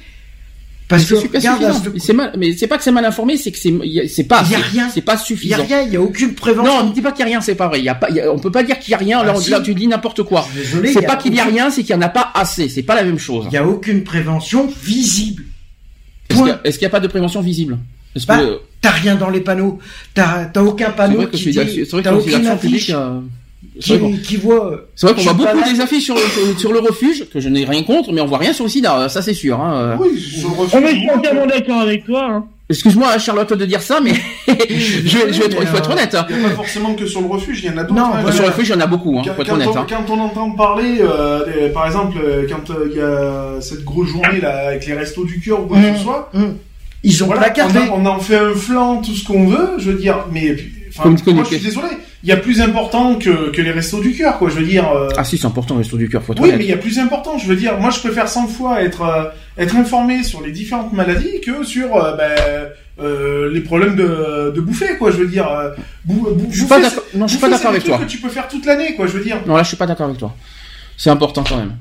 Parce 0.90 1.04
que 1.04 1.18
suffisant. 1.20 1.58
C'est 1.98 2.14
mal, 2.14 2.32
mais 2.38 2.56
c'est 2.56 2.66
pas 2.68 2.78
que 2.78 2.84
c'est 2.86 2.94
mal 2.94 3.04
informé, 3.04 3.36
c'est 3.36 3.52
que 3.52 3.58
c'est, 3.58 3.74
c'est 4.08 4.24
pas, 4.24 4.42
Il 4.46 4.52
y 4.52 4.56
a 4.56 4.60
assez. 4.60 4.68
rien. 4.70 4.90
c'est 4.94 5.02
pas 5.02 5.16
il 5.16 5.18
y 5.18 5.20
a 5.20 5.26
suffisant. 5.26 5.64
rien, 5.66 5.82
il 5.82 5.92
y 5.92 5.98
a 5.98 6.02
aucune 6.02 6.34
prévention. 6.34 6.78
Non, 6.84 6.88
ne 6.90 6.94
dis 6.94 7.02
pas 7.02 7.12
qu'il 7.12 7.20
y 7.20 7.24
a 7.24 7.26
rien, 7.26 7.42
c'est 7.42 7.56
pas 7.56 7.68
vrai. 7.68 7.80
Il 7.80 7.84
y 7.84 7.90
a 7.90 7.96
pas, 7.96 8.08
il 8.10 8.16
y 8.16 8.22
a- 8.22 8.32
on 8.32 8.40
peut 8.40 8.52
pas 8.54 8.64
dire 8.64 8.80
qu'il 8.80 8.92
y 8.92 8.94
a 8.94 8.98
rien. 8.98 9.20
Ah, 9.22 9.26
là, 9.26 9.36
si. 9.36 9.50
là, 9.50 9.60
tu 9.60 9.76
dis 9.76 9.86
n'importe 9.86 10.24
quoi. 10.24 10.48
C'est 10.86 11.02
pas 11.06 11.18
qu'il 11.18 11.36
y 11.36 11.42
a 11.42 11.44
rien, 11.44 11.70
c'est 11.72 11.82
qu'il 11.84 11.94
y 11.94 11.98
en 11.98 12.02
a 12.02 12.08
pas 12.08 12.32
assez. 12.34 12.70
C'est 12.70 12.84
pas 12.84 12.96
la 12.96 13.04
même 13.04 13.20
chose. 13.20 13.48
Il 13.50 13.54
y 13.54 13.58
a 13.58 13.68
aucune 13.68 14.06
prévention 14.06 14.70
visible. 14.82 15.44
Est-ce 16.30 16.40
qu'il 16.40 16.50
a- 16.50 16.62
n'y 16.82 16.86
a 16.86 16.90
pas 16.90 17.00
de 17.00 17.08
prévention 17.08 17.42
visible? 17.42 17.78
Est-ce 18.16 18.26
Bah, 18.26 18.38
que 18.38 18.60
T'as 18.82 18.92
rien 18.92 19.16
dans 19.16 19.30
les 19.30 19.42
panneaux. 19.42 19.80
T'as 20.14 20.46
t'as 20.46 20.62
aucun 20.62 20.88
c'est 20.88 20.96
panneau 20.96 21.16
vrai 21.18 21.26
que 21.26 21.32
je 21.34 21.38
qui 21.38 21.44
suis 21.44 21.52
dit. 21.52 21.86
c'est 21.86 21.92
vrai 21.92 22.04
T'as 22.04 22.12
que 22.12 22.18
je 22.18 22.22
suis 22.22 22.36
aucune 22.36 22.48
affiche 22.48 22.92
euh, 22.94 23.20
c'est 23.80 23.98
vrai 23.98 24.00
qu'on- 24.00 24.18
qui, 24.18 24.36
voit. 24.38 24.82
C'est 24.96 25.08
vrai 25.08 25.16
qu'on 25.16 25.22
voit 25.22 25.34
pas 25.46 25.54
beaucoup 25.54 25.68
là. 25.68 25.74
des 25.74 25.82
affiches 25.82 26.04
sur 26.06 26.16
le, 26.16 26.22
sur 26.58 26.72
le 26.72 26.80
refuge, 26.80 27.26
que 27.32 27.40
je 27.40 27.50
n'ai 27.50 27.66
rien 27.66 27.84
contre, 27.84 28.12
mais 28.14 28.22
on 28.22 28.26
voit 28.28 28.38
rien 28.38 28.54
sur 28.54 28.64
le 28.66 28.70
sida, 28.70 29.10
ça 29.10 29.22
c'est 29.22 29.34
sûr. 29.34 29.60
Hein. 29.60 29.98
Oui, 30.00 30.20
sur 30.20 30.50
le 30.50 30.56
On 30.56 30.60
refus, 30.62 30.76
est 31.06 31.10
entièrement 31.12 31.46
d'accord 31.48 31.82
avec 31.82 32.06
toi. 32.06 32.28
Hein. 32.32 32.46
Excuse-moi 32.70 33.18
Charlotte 33.18 33.54
de 33.54 33.66
dire 33.66 33.82
ça, 33.82 34.00
mais 34.02 34.12
je, 34.48 35.18
vais- 35.18 35.32
je 35.34 35.40
vais 35.40 35.46
être- 35.46 35.58
il 35.62 35.68
faut 35.68 35.78
être 35.78 35.90
honnête. 35.90 36.14
hein. 36.16 36.26
Il 36.30 36.38
n'y 36.38 36.46
a 36.46 36.50
pas 36.50 36.56
forcément 36.56 36.94
que 36.96 37.06
sur 37.06 37.22
le 37.22 37.28
refuge, 37.28 37.62
il 37.64 37.68
y 37.68 37.70
en 37.74 37.78
a 37.78 37.84
d'autres. 37.84 37.94
Non, 37.96 38.14
hein. 38.14 38.32
Sur 38.32 38.44
le 38.44 38.50
refuge, 38.50 38.68
il 38.68 38.72
y 38.72 38.76
en 38.76 38.82
a 38.82 38.88
beaucoup, 38.88 39.18
hein, 39.18 39.22
Quand, 39.26 39.34
faut 39.36 39.42
être 39.42 39.48
quand 39.48 39.56
honnête. 39.56 39.68
on, 39.72 39.78
hein. 39.78 39.86
quand 39.90 40.10
on 40.14 40.20
entend 40.20 40.52
parler, 40.52 40.98
euh, 41.00 41.46
des- 41.46 41.70
par 41.70 41.86
exemple, 41.86 42.18
euh, 42.22 42.46
quand 42.50 42.70
euh, 42.72 42.88
il 42.92 42.98
y 42.98 43.02
a 43.02 43.62
cette 43.62 43.86
grosse 43.86 44.10
journée 44.10 44.42
là 44.42 44.68
avec 44.68 44.86
les 44.86 44.94
restos 44.96 45.24
du 45.24 45.40
cœur 45.40 45.62
ou 45.62 45.68
quoi 45.68 45.78
que 45.78 45.92
Mmh. 45.92 45.98
ce 45.98 46.04
soit, 46.04 46.30
Hum. 46.34 46.58
Ils 47.04 47.24
ont 47.24 47.28
voilà, 47.28 47.42
placardé. 47.44 47.80
on, 47.92 48.06
a- 48.06 48.12
on 48.12 48.16
en 48.18 48.20
fait 48.20 48.36
un 48.38 48.54
flanc, 48.54 48.98
tout 49.02 49.14
ce 49.14 49.24
qu'on 49.26 49.48
veut, 49.48 49.70
je 49.78 49.92
veux 49.92 49.98
dire, 49.98 50.26
mais 50.34 50.58
enfin, 51.00 51.04
Comme- 51.04 51.22
comme- 51.22 51.36
moi 51.36 51.44
je 51.50 51.56
suis 51.56 51.66
désolé, 51.66 51.88
il 52.24 52.30
y 52.30 52.32
a 52.32 52.38
plus 52.38 52.62
important 52.62 53.16
que, 53.16 53.52
que 53.52 53.62
les 53.62 53.72
restos 53.72 54.00
du 54.02 54.14
cœur, 54.14 54.38
quoi, 54.38 54.50
je 54.50 54.56
veux 54.56 54.66
dire. 54.66 54.90
euh, 54.92 55.10
Ah 55.18 55.24
si, 55.24 55.38
c'est 55.38 55.46
important, 55.48 55.76
le 55.76 55.80
resto 55.82 55.98
du 55.98 56.10
cœur, 56.10 56.24
faut 56.24 56.34
oui, 56.34 56.40
honnête. 56.50 56.58
mais 56.58 56.64
il 56.66 56.70
y 56.70 56.74
a 56.74 56.78
plus 56.78 57.00
important, 57.00 57.38
je 57.38 57.48
veux 57.48 57.56
dire, 57.56 57.78
moi 57.80 57.90
je 57.92 58.00
préfère 58.00 58.28
100 58.28 58.48
fois 58.48 58.82
être 58.82 59.02
euh, 59.04 59.24
être 59.58 59.76
informé 59.76 60.24
sur 60.24 60.42
les 60.42 60.52
différentes 60.52 60.94
maladies 60.94 61.40
que 61.46 61.64
sur 61.64 61.96
euh, 61.96 62.16
ben, 62.16 63.50
les 63.54 63.62
problèmes 63.62 63.96
de, 63.96 64.52
de 64.56 64.62
bouffer, 64.62 64.98
quoi, 64.98 65.12
je 65.12 65.18
veux 65.18 65.28
dire. 65.28 65.48
bou- 66.06 66.30
bou- 66.34 66.48
Je 66.52 66.58
suis 66.60 66.66
pas 66.68 66.78
bouffer, 66.80 66.90
d'accord. 66.90 67.04
Non, 67.16 67.28
je 67.28 67.32
suis 67.34 67.42
pas 67.42 67.50
d'accord 67.50 67.70
avec 67.70 67.84
toi. 67.84 67.98
que 68.00 68.06
tu 68.06 68.18
peux 68.18 68.30
faire 68.30 68.48
toute 68.48 68.66
l'année, 68.66 68.96
quoi, 68.96 69.06
je 69.08 69.12
veux 69.14 69.24
dire. 69.24 69.38
Non, 69.46 69.56
là, 69.56 69.64
je 69.64 69.68
suis 69.70 69.78
pas 69.78 69.86
d'accord 69.86 70.08
avec 70.08 70.18
toi. 70.18 70.36
C'est 70.98 71.10
important 71.12 71.44
quand 71.48 71.58
même. 71.58 71.74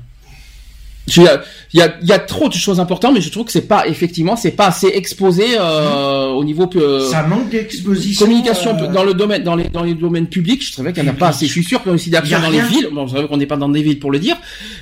Il 1.15 1.23
y, 1.23 1.27
a, 1.27 1.41
il, 1.73 1.79
y 1.79 1.81
a, 1.81 1.95
il 2.01 2.07
y 2.07 2.11
a 2.11 2.19
trop 2.19 2.49
de 2.49 2.53
choses 2.53 2.81
importantes, 2.81 3.13
mais 3.13 3.21
je 3.21 3.29
trouve 3.31 3.45
que 3.45 3.51
c'est 3.53 3.61
pas 3.67 3.87
effectivement, 3.87 4.35
c'est 4.35 4.51
pas 4.51 4.67
assez 4.67 4.87
exposé 4.87 5.45
euh, 5.57 6.27
au 6.31 6.43
niveau 6.43 6.69
euh, 6.75 7.09
Ça 7.09 7.23
manque 7.23 7.49
d'exposition. 7.49 8.25
communication 8.25 8.75
euh, 8.77 8.91
dans 8.91 9.05
le 9.05 9.13
domaine, 9.13 9.41
dans 9.41 9.55
les 9.55 9.69
dans 9.69 9.83
les 9.83 9.93
domaines 9.93 10.27
publics. 10.27 10.61
Je 10.65 10.73
savais 10.73 10.91
qu'il 10.91 11.03
n'y 11.03 11.09
en 11.09 11.13
a 11.13 11.15
pas 11.15 11.29
assez. 11.29 11.45
Je 11.47 11.51
suis 11.53 11.63
sûr 11.63 11.79
qu'il 11.81 11.89
y 11.89 11.91
a 11.91 11.95
aussi 11.95 12.09
d'action 12.09 12.41
dans 12.41 12.49
les 12.49 12.59
villes. 12.61 12.89
Bon, 12.91 13.07
c'est 13.07 13.15
vrai 13.15 13.27
qu'on 13.27 13.37
n'est 13.37 13.45
pas 13.45 13.55
dans 13.55 13.69
des 13.69 13.81
villes 13.81 13.99
pour 13.99 14.11
le 14.11 14.19
dire, 14.19 14.35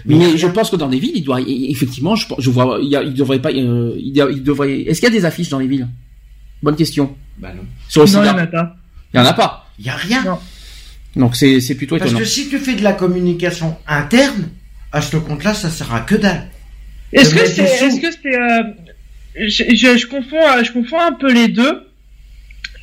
Mais 0.06 0.36
je 0.36 0.48
pense 0.48 0.72
que 0.72 0.76
dans 0.78 0.88
des 0.90 0.98
villes, 0.98 1.12
il 1.16 1.24
doit 1.24 1.42
effectivement, 1.42 2.16
je, 2.16 2.26
je 2.40 2.50
vois, 2.50 2.80
il, 2.82 2.90
y 2.90 2.96
a, 2.96 3.04
il 3.04 3.14
devrait 3.14 3.40
pas, 3.40 3.50
euh, 3.52 3.94
il, 3.98 4.16
y 4.18 4.22
a- 4.22 4.30
il 4.32 4.42
devrait. 4.42 4.82
Est-ce 4.82 5.02
qu'il 5.02 5.10
y 5.14 5.16
a 5.16 5.20
des 5.20 5.26
affiches 5.26 5.50
dans 5.50 5.60
les 5.60 5.68
villes? 5.68 5.88
Bonne 6.64 6.76
question. 6.76 7.14
Bah 7.38 7.50
non. 7.56 7.62
Sur 7.88 8.04
le 8.04 8.10
Non, 8.12 8.20
il 8.24 8.26
y 8.26 8.28
sida, 8.30 8.34
en 8.36 8.44
a 8.44 8.48
pas. 8.48 8.76
il 9.14 9.18
y 9.18 9.20
en 9.22 9.26
a 9.26 9.34
pas. 9.34 9.66
Il 9.78 9.86
y 9.86 9.90
a 9.90 9.96
rien. 9.96 10.24
Non. 10.26 10.40
Donc 11.18 11.36
c'est 11.36 11.60
c'est 11.62 11.76
plutôt 11.76 11.98
Parce 11.98 12.10
étonnant. 12.10 12.24
que 12.26 12.30
si 12.30 12.50
tu 12.50 12.58
fais 12.58 12.74
de 12.74 12.82
la 12.84 12.94
communication 12.94 13.76
interne, 13.88 14.50
à 14.96 15.02
ce 15.02 15.18
compte-là, 15.18 15.54
ça 15.54 15.70
sert 15.70 15.94
à 15.94 16.00
que 16.00 16.16
dalle. 16.16 16.44
Est-ce 17.14 17.36
que 17.36 17.46
c'est, 17.46 17.64
est-ce 17.64 18.00
que 18.02 18.08
c'est, 18.12 18.36
euh, 18.36 18.64
je, 19.48 19.64
je, 19.76 19.98
je 19.98 20.08
confonds, 20.08 20.38
euh, 20.42 20.64
je 20.64 20.72
confonds 20.72 21.00
un 21.00 21.12
peu 21.14 21.32
les 21.32 21.48
deux. 21.50 21.82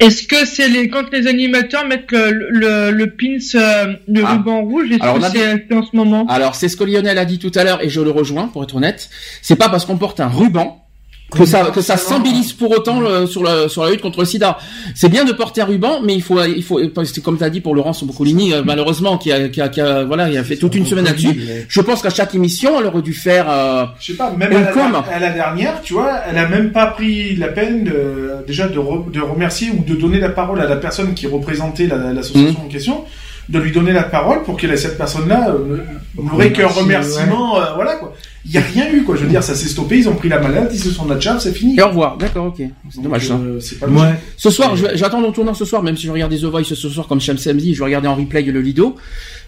Est-ce 0.01 0.27
que 0.27 0.45
c'est 0.47 0.69
les 0.69 0.89
quand 0.89 1.11
les 1.13 1.27
animateurs 1.27 1.87
mettent 1.87 2.11
le 2.13 2.49
le, 2.51 2.91
le 2.91 3.07
pins, 3.11 3.37
euh, 3.55 3.95
le 4.09 4.23
Ah. 4.25 4.33
ruban 4.33 4.63
rouge 4.63 4.91
Est-ce 4.91 5.03
Alors, 5.03 5.19
que 5.21 5.27
c'est 5.39 5.75
en 5.75 5.83
ce 5.85 5.95
moment? 5.97 6.27
Alors 6.29 6.55
c'est 6.55 6.69
ce 6.69 6.77
que 6.77 6.85
Lionel 6.85 7.19
a 7.19 7.25
dit 7.25 7.39
tout 7.39 7.53
à 7.55 7.63
l'heure 7.65 7.83
et 7.85 7.89
je 7.89 8.01
le 8.01 8.11
rejoins 8.11 8.49
pour 8.49 8.63
être 8.65 8.75
honnête. 8.75 9.09
C'est 9.43 9.57
pas 9.57 9.69
parce 9.69 9.85
qu'on 9.87 9.99
porte 9.99 10.19
un 10.21 10.29
ruban 10.29 10.85
que 11.33 11.45
ça 11.45 11.71
que 11.71 11.81
ça 11.81 11.97
s'embellisse 11.97 12.53
pour 12.53 12.71
autant 12.71 13.01
le- 13.01 13.27
sur 13.27 13.43
la 13.43 13.69
sur 13.69 13.85
la 13.85 13.91
lutte 13.91 14.01
contre 14.03 14.21
le 14.21 14.25
sida. 14.27 14.59
C'est 14.95 15.09
bien 15.09 15.25
de 15.25 15.33
porter 15.33 15.61
un 15.63 15.65
ruban, 15.67 16.01
mais 16.03 16.15
il 16.15 16.23
faut 16.23 16.43
il 16.45 16.63
faut 16.63 16.79
c'est 17.05 17.23
comme 17.23 17.39
tu 17.39 17.45
as 17.45 17.51
dit 17.51 17.61
pour 17.61 17.75
Laurence 17.75 18.05
Boccolini 18.05 18.53
euh, 18.53 18.63
malheureusement 18.65 19.19
qui 19.19 19.33
a, 19.33 19.49
qui 19.49 19.61
a 19.61 19.69
qui 19.69 19.81
a- 19.81 20.05
voilà, 20.05 20.29
il 20.29 20.37
a 20.37 20.45
fait 20.45 20.57
toute 20.57 20.75
une 20.75 20.87
semaine 20.87 21.05
là-dessus. 21.05 21.41
Je 21.69 21.81
pense 21.81 22.03
qu'à 22.03 22.11
chaque 22.11 22.35
émission, 22.35 22.79
elle 22.81 22.87
aurait 22.87 23.03
dû 23.03 23.13
faire 23.15 23.47
euh, 23.51 23.85
Je 24.01 24.07
sais 24.13 24.17
pas, 24.19 24.31
même 24.31 24.53
à 24.55 24.61
la, 24.61 24.67
comme 24.73 24.95
à 25.13 25.19
la 25.19 25.31
dernière, 25.31 25.81
tu 25.83 25.95
vois, 25.95 26.13
elle 26.31 26.39
a 26.39 26.49
même 26.49 26.73
pas 26.73 26.87
pris 26.87 27.35
la 27.37 27.49
peine 27.49 27.85
de, 27.85 28.33
déjà 28.47 28.69
de, 28.69 28.79
re- 28.79 29.11
de 29.11 29.21
remercier 29.21 29.71
ou 29.71 29.83
de 29.85 29.95
donner 29.99 30.21
la 30.21 30.29
parole 30.31 30.61
à 30.61 30.67
la 30.69 30.77
personne 30.77 31.15
qui 31.15 31.27
représentait 31.27 31.87
la- 31.87 32.13
l'association 32.13 32.61
Mhm. 32.61 32.67
en 32.67 32.69
question, 32.69 33.05
de 33.53 33.59
lui 33.61 33.71
donner 33.71 33.93
la 33.93 34.03
parole 34.03 34.43
pour 34.43 34.57
que 34.57 34.77
cette 34.77 34.97
personne-là 34.99 35.51
euh, 35.51 35.79
ne- 36.17 36.23
n'aurait 36.23 36.53
qu'un 36.53 36.67
Remercie, 36.67 37.13
remerciement, 37.19 37.61
euh, 37.61 37.75
voilà 37.75 37.95
quoi. 37.97 38.15
Il 38.45 38.51
y 38.51 38.59
a 38.59 38.61
rien 38.61 38.91
eu 38.93 39.05
quoi, 39.05 39.15
je 39.15 39.23
veux 39.23 39.29
dire, 39.29 39.43
ça 39.45 39.55
s'est 39.55 39.69
stoppé, 39.69 39.99
ils 39.99 40.09
ont 40.09 40.17
pris 40.17 40.29
la 40.29 40.41
malade, 40.41 40.69
ils 40.73 40.79
se 40.81 40.91
sont 40.91 41.07
ciao, 41.21 41.39
c'est 41.39 41.53
fini. 41.53 41.77
et 41.79 41.83
au 41.83 41.89
revoir. 41.89 42.17
D'accord, 42.17 42.47
OK. 42.47 42.61
C'est 42.91 43.01
dommage 43.01 43.29
ça. 43.29 43.35
Euh, 43.35 43.61
c'est 43.61 43.79
pas. 43.79 43.87
Ouais. 43.87 44.15
Ce 44.37 44.51
soir, 44.51 44.75
je- 44.75 44.87
j'attends 44.95 45.21
mon 45.21 45.31
tournant 45.31 45.55
ce 45.55 45.65
soir, 45.65 45.83
même 45.85 45.97
si 45.97 46.07
je 46.07 46.11
regardais 46.13 46.39
The 46.39 46.45
Voice 46.47 46.65
ce 46.65 46.75
soir 46.75 47.07
comme 47.07 47.21
chaque 47.21 47.39
samedi, 47.39 47.73
je 47.75 47.79
vais 47.79 47.85
regarder 47.85 48.09
en 48.09 48.17
replay 48.17 48.43
le 48.43 48.61
Lido. 48.61 48.97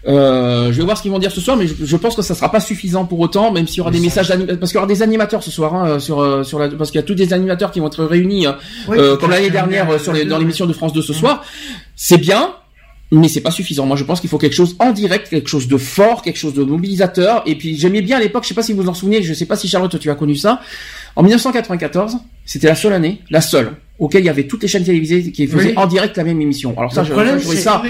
Euh, 0.06 0.70
je 0.70 0.76
vais 0.78 0.84
voir 0.84 0.96
ce 0.96 1.02
qu'ils 1.02 1.10
vont 1.10 1.18
dire 1.18 1.32
ce 1.32 1.40
soir, 1.40 1.56
mais 1.56 1.66
je, 1.66 1.74
je 1.84 1.96
pense 1.96 2.14
que 2.14 2.22
ça 2.22 2.34
sera 2.34 2.52
pas 2.52 2.60
suffisant 2.60 3.04
pour 3.04 3.18
autant, 3.20 3.50
même 3.50 3.66
s'il 3.66 3.78
y 3.78 3.80
aura 3.80 3.90
des 3.90 4.00
messages 4.00 4.28
parce 4.28 4.70
qu'il 4.70 4.74
y 4.76 4.78
aura 4.78 4.86
des 4.86 5.02
animateurs 5.02 5.42
ce 5.42 5.50
soir 5.50 5.74
hein, 5.74 5.98
sur 5.98 6.20
euh, 6.20 6.44
sur 6.44 6.58
la, 6.58 6.68
parce 6.68 6.90
qu'il 6.90 7.00
y 7.00 7.02
a 7.02 7.06
tous 7.06 7.14
des 7.14 7.32
animateurs 7.32 7.70
qui 7.72 7.80
vont 7.80 7.86
être 7.88 8.04
réunis, 8.04 8.46
Ouais, 8.86 8.96
tout 8.98 9.16
comme 9.18 9.30
l'année 9.30 9.50
dernière 9.50 9.98
sur 9.98 10.12
les, 10.12 10.24
dans 10.24 10.38
l'émission 10.38 10.66
de 10.66 10.72
France 10.72 10.92
2 10.92 11.00
ce 11.02 11.12
Mm. 11.12 11.16
soir. 11.16 11.44
C'est 11.96 12.18
bien, 12.18 12.50
mais 13.12 13.28
c'est 13.28 13.40
pas 13.40 13.50
suffisant. 13.50 13.86
Moi, 13.86 13.96
je 13.96 14.04
pense 14.04 14.20
qu'il 14.20 14.30
faut 14.30 14.38
quelque 14.38 14.54
chose 14.54 14.76
en 14.78 14.90
direct, 14.92 15.28
quelque 15.28 15.48
chose 15.48 15.68
de 15.68 15.76
fort, 15.76 16.22
quelque 16.22 16.38
chose 16.38 16.54
de 16.54 16.64
mobilisateur. 16.64 17.42
Et 17.46 17.56
puis, 17.56 17.76
j'aimais 17.78 18.02
bien 18.02 18.16
à 18.16 18.20
l'époque, 18.20 18.44
je 18.44 18.48
sais 18.48 18.54
pas 18.54 18.62
si 18.62 18.72
vous 18.72 18.82
vous 18.82 18.88
en 18.88 18.94
souvenez, 18.94 19.22
je 19.22 19.34
sais 19.34 19.46
pas 19.46 19.56
si 19.56 19.68
Charlotte, 19.68 19.98
tu 19.98 20.10
as 20.10 20.14
connu 20.14 20.34
ça. 20.34 20.60
En 21.16 21.22
1994, 21.22 22.16
c'était 22.44 22.66
la 22.66 22.74
seule 22.74 22.92
année, 22.92 23.20
la 23.30 23.40
seule, 23.40 23.72
auquel 23.98 24.22
il 24.22 24.26
y 24.26 24.28
avait 24.28 24.46
toutes 24.46 24.62
les 24.62 24.68
chaînes 24.68 24.84
télévisées 24.84 25.30
qui 25.30 25.46
faisaient 25.46 25.68
Oui. 25.68 25.74
en 25.76 25.86
direct 25.86 26.16
la 26.16 26.24
même 26.24 26.40
émission. 26.40 26.74
Alors 26.76 26.92
ça, 26.92 27.04
je, 27.04 27.12
problème, 27.12 27.38
je 27.38 27.42
trouvais 27.44 27.56
ça, 27.58 27.82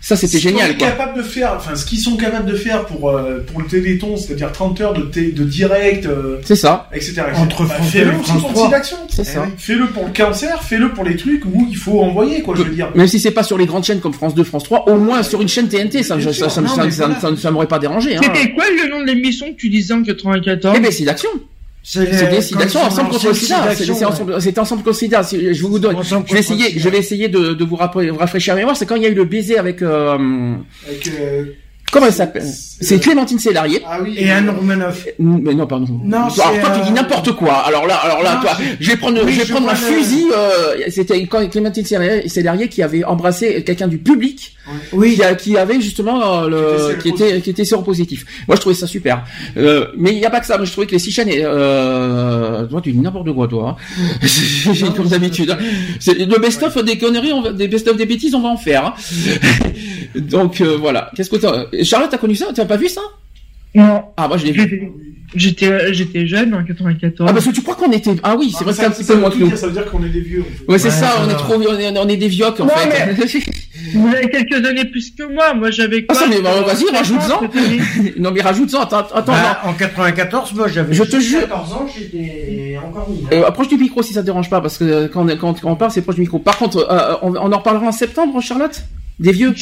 ça 0.00 0.16
c'était 0.16 0.38
génial, 0.38 0.76
quoi. 0.78 0.88
capable 0.88 1.18
de 1.18 1.22
faire, 1.22 1.54
enfin, 1.56 1.76
ce 1.76 1.84
qu'ils 1.84 1.98
sont 2.00 2.16
capables 2.16 2.50
de 2.50 2.56
faire 2.56 2.86
pour, 2.86 3.10
euh, 3.10 3.44
pour 3.46 3.60
le 3.60 3.66
Téléthon, 3.66 4.16
c'est-à-dire 4.16 4.50
30 4.50 4.80
heures 4.80 4.94
de, 4.94 5.02
de 5.02 5.44
direct, 5.44 6.06
euh, 6.06 6.38
C'est 6.44 6.56
ça, 6.56 6.88
etc. 6.92 7.10
etc. 7.12 7.22
Entre 7.36 7.64
Bah, 7.64 7.74
France 7.74 7.90
fais-le 7.90 8.06
2 8.06 8.12
et 8.12 8.16
aussi 8.16 8.24
France 8.30 8.40
pour 8.40 8.48
le 8.48 8.54
3. 8.54 8.62
site 8.64 8.70
d'action. 8.72 8.96
c'est 9.08 9.22
Eh 9.22 9.24
ça. 9.24 9.42
oui. 9.46 9.52
Fais-le 9.58 9.86
pour 9.88 10.04
le 10.06 10.12
cancer, 10.12 10.62
fais-le 10.62 10.88
pour 10.92 11.04
les 11.04 11.16
trucs 11.16 11.44
où 11.44 11.66
il 11.70 11.76
faut 11.76 12.00
envoyer, 12.00 12.40
quoi, 12.42 12.54
je 12.56 12.62
veux 12.62 12.70
dire. 12.74 12.90
Même 12.94 13.06
si 13.08 13.20
c'est 13.20 13.30
pas 13.30 13.42
sur 13.42 13.58
les 13.58 13.66
grandes 13.66 13.84
chaînes 13.84 14.00
comme 14.00 14.14
France 14.14 14.34
2, 14.34 14.42
France 14.44 14.64
3, 14.64 14.88
au 14.88 14.96
moins 14.96 15.22
sur 15.22 15.42
une 15.42 15.48
chaîne 15.48 15.68
TNT, 15.68 16.02
ça, 16.02 16.20
ça, 16.20 16.32
ça, 16.32 16.48
ça, 16.48 16.60
Non, 16.62 16.68
ça, 16.68 16.84
mais 16.84 16.90
ça- 16.90 17.06
voilà. 17.06 17.20
ça- 17.20 17.36
ça 17.36 17.50
m'aurait 17.50 17.68
pas 17.68 17.78
dérangé. 17.78 18.16
Hein. 18.16 18.20
C'était 18.22 18.52
quoi 18.52 18.64
le 18.70 18.90
nom 18.90 19.00
de 19.00 19.06
l'émission 19.06 19.46
que 19.52 19.56
tu 19.56 19.68
disais 19.68 19.92
en 19.94 20.02
94 20.02 20.74
Eh 20.76 20.80
ben, 20.80 20.90
c'est 20.90 21.04
d'action. 21.04 21.28
C'est 21.82 22.00
Action, 22.62 22.80
comme 22.80 22.88
ensemble 22.88 23.10
contre 23.10 23.34
sida. 23.34 23.74
C'est- 23.74 23.84
ensemble- 24.60 24.82
contre 24.82 24.92
sida. 24.92 25.22
Si- 25.22 25.54
Je 25.54 25.62
vous 25.66 25.78
donne. 25.78 25.96
Je 26.02 26.32
vais 26.34 26.40
essayer, 26.40 26.78
je 26.78 26.88
vais 26.88 26.98
essayer 26.98 27.28
de, 27.28 27.54
de 27.54 27.64
vous 27.64 27.76
rafraîchir 27.76 28.54
la 28.54 28.58
mémoire. 28.60 28.76
C'est 28.76 28.86
quand 28.86 28.96
il 28.96 29.02
y 29.02 29.06
a 29.06 29.08
eu 29.08 29.14
le 29.14 29.24
baiser 29.24 29.56
avec, 29.58 29.80
euh, 29.82 30.16
Avec, 30.86 31.08
euh, 31.08 31.44
comment 31.90 32.06
elle 32.06 32.12
s'appelle? 32.12 32.46
C'est 32.82 32.98
Clémentine 32.98 33.38
Célarier. 33.38 33.82
Ah 33.86 33.98
oui. 34.02 34.14
Et 34.16 34.30
Anne 34.30 34.48
Romanoff. 34.50 35.06
Mais 35.18 35.54
non, 35.54 35.66
pardon. 35.66 36.00
Non, 36.02 36.16
alors 36.18 36.30
toi, 36.32 36.70
tu 36.76 36.80
dis 36.84 36.90
euh, 36.90 36.94
n'importe 36.94 37.32
quoi. 37.32 37.52
Alors 37.66 37.86
là, 37.86 37.96
alors 37.96 38.22
là, 38.22 38.36
Non, 38.36 38.40
toi, 38.40 38.52
je 38.80 38.90
vais 38.90 38.96
prendre, 38.96 39.22
Oui, 39.24 39.32
je 39.32 39.40
vais 39.40 39.44
je 39.46 39.52
prendre 39.52 39.68
le- 39.70 39.76
fusil. 39.76 40.24
Euh, 40.34 40.76
C'était 40.88 41.26
quand 41.26 41.46
Clémentine 41.50 41.84
Célarier 41.84 42.28
Célarier 42.28 42.68
qui 42.68 42.82
avait 42.82 43.04
embrassé 43.04 43.62
quelqu'un 43.64 43.86
du 43.88 43.98
public, 43.98 44.56
Oui. 44.94 45.14
qui, 45.16 45.22
a- 45.22 45.34
qui 45.34 45.56
avait 45.58 45.80
justement 45.80 46.44
euh, 46.44 46.48
le, 46.48 46.94
Qui 47.02 47.08
était 47.10 47.16
qui 47.18 47.24
était, 47.24 47.40
qui 47.42 47.50
était 47.50 47.64
séropositif. 47.66 48.24
Moi, 48.48 48.56
je 48.56 48.60
trouvais 48.60 48.74
ça 48.74 48.86
super. 48.86 49.24
Euh, 49.58 49.88
mais 49.98 50.12
il 50.12 50.18
n'y 50.18 50.24
a 50.26 50.30
pas 50.30 50.40
que 50.40 50.46
ça. 50.46 50.56
Moi, 50.56 50.64
je 50.64 50.72
trouvais 50.72 50.86
que 50.86 50.92
les 50.92 50.98
six 50.98 51.10
chaînes, 51.12 51.28
euh, 51.30 52.64
toi, 52.66 52.80
tu 52.80 52.92
dis 52.92 52.98
n'importe 52.98 53.30
quoi, 53.34 53.46
toi. 53.46 53.76
hein. 53.78 54.00
J'ai 54.72 54.88
comme 54.88 55.08
d'habitude. 55.08 55.54
C'est 55.98 56.14
le 56.18 56.38
best-of 56.40 56.82
des 56.82 56.96
conneries, 56.96 57.32
on 57.32 57.42
va- 57.42 57.52
des 57.52 57.68
best-of 57.68 57.96
des 57.98 58.06
bêtises, 58.06 58.34
on 58.34 58.40
va 58.40 58.48
en 58.48 58.56
faire. 58.56 58.86
hein. 58.86 58.94
Donc 60.14 60.60
euh, 60.60 60.76
voilà. 60.80 61.10
Qu'est-ce 61.14 61.30
que 61.30 61.36
t'as 61.36 61.64
Charlotte, 61.84 62.10
t'as 62.10 62.18
connu 62.18 62.34
ça? 62.34 62.46
Tu 62.54 62.60
as 62.60 62.66
pas 62.66 62.76
vu 62.76 62.88
ça? 62.88 63.00
Non, 63.74 64.02
Ah, 64.16 64.26
moi, 64.28 64.36
je 64.36 64.46
l'ai 64.46 64.52
vu. 64.52 64.90
j'étais 65.36 65.92
j'étais 65.94 66.26
jeune 66.26 66.52
en 66.54 66.64
94. 66.64 67.28
Ah 67.30 67.32
parce 67.32 67.46
que 67.46 67.52
tu 67.52 67.62
crois 67.62 67.76
qu'on 67.76 67.92
était 67.92 68.10
ah 68.24 68.34
oui 68.36 68.52
c'est 68.56 68.64
vrai 68.64 68.72
que 68.72 68.80
c'est 68.80 68.84
un 68.86 68.90
petit 68.90 69.04
peu 69.04 69.14
moins 69.14 69.30
que 69.30 69.36
nous. 69.38 69.54
Ça 69.56 69.68
veut 69.68 69.72
dire 69.72 69.84
qu'on 69.88 70.02
est 70.04 70.08
des 70.08 70.20
vieux. 70.22 70.40
en 70.40 70.44
fait. 70.44 70.72
Ouais 70.72 70.78
c'est 70.80 70.88
Ouais, 70.88 70.94
ça 70.94 71.14
on 71.24 71.30
est 71.30 71.34
trop 71.34 71.54
on 71.54 71.62
est, 71.78 71.96
on 71.98 72.08
est 72.08 72.16
des 72.16 72.26
vioques 72.26 72.58
en 72.58 72.64
Non, 72.64 72.70
fait. 72.70 73.40
Vous 73.94 74.08
avez 74.08 74.28
quelques 74.28 74.66
années 74.66 74.84
plus 74.86 75.10
que 75.12 75.22
moi. 75.32 75.54
Moi, 75.54 75.70
j'avais 75.70 76.04
Ah, 76.08 76.12
quoi 76.12 76.22
ça, 76.22 76.28
mais 76.28 76.42
bah, 76.42 76.50
vas-y, 76.66 76.84
rajoute-en. 76.94 77.40
non 78.20 78.30
mais 78.32 78.40
rajoute-en 78.42 78.80
attends 78.80 78.98
attends 79.14 79.32
Bah, 79.32 79.60
en 79.64 79.72
94, 79.72 80.52
moi 80.54 80.66
j'avais 80.66 80.92
Je 80.92 81.04
te 81.04 81.20
jure. 81.20 81.42
14 81.42 81.72
ans, 81.74 81.86
j'étais 81.96 82.76
encore 82.84 83.08
mineur. 83.08 83.30
Euh, 83.32 83.46
approche 83.46 83.68
du 83.68 83.76
micro 83.76 84.02
si 84.02 84.12
ça 84.12 84.22
te 84.22 84.26
dérange 84.26 84.50
pas 84.50 84.60
parce 84.60 84.78
que 84.78 84.84
euh, 84.84 85.08
quand 85.08 85.22
on, 85.30 85.36
quand, 85.36 85.60
quand 85.60 85.70
on 85.70 85.76
parle 85.76 85.92
c'est 85.92 86.02
proche 86.02 86.16
du 86.16 86.22
micro. 86.22 86.40
Par 86.40 86.58
contre 86.58 86.78
euh, 86.90 87.14
on, 87.22 87.36
on 87.36 87.52
en 87.52 87.58
reparlera 87.58 87.86
en 87.86 87.92
septembre 87.92 88.40
Charlotte? 88.40 88.82
Des 89.20 89.32
vieux. 89.32 89.54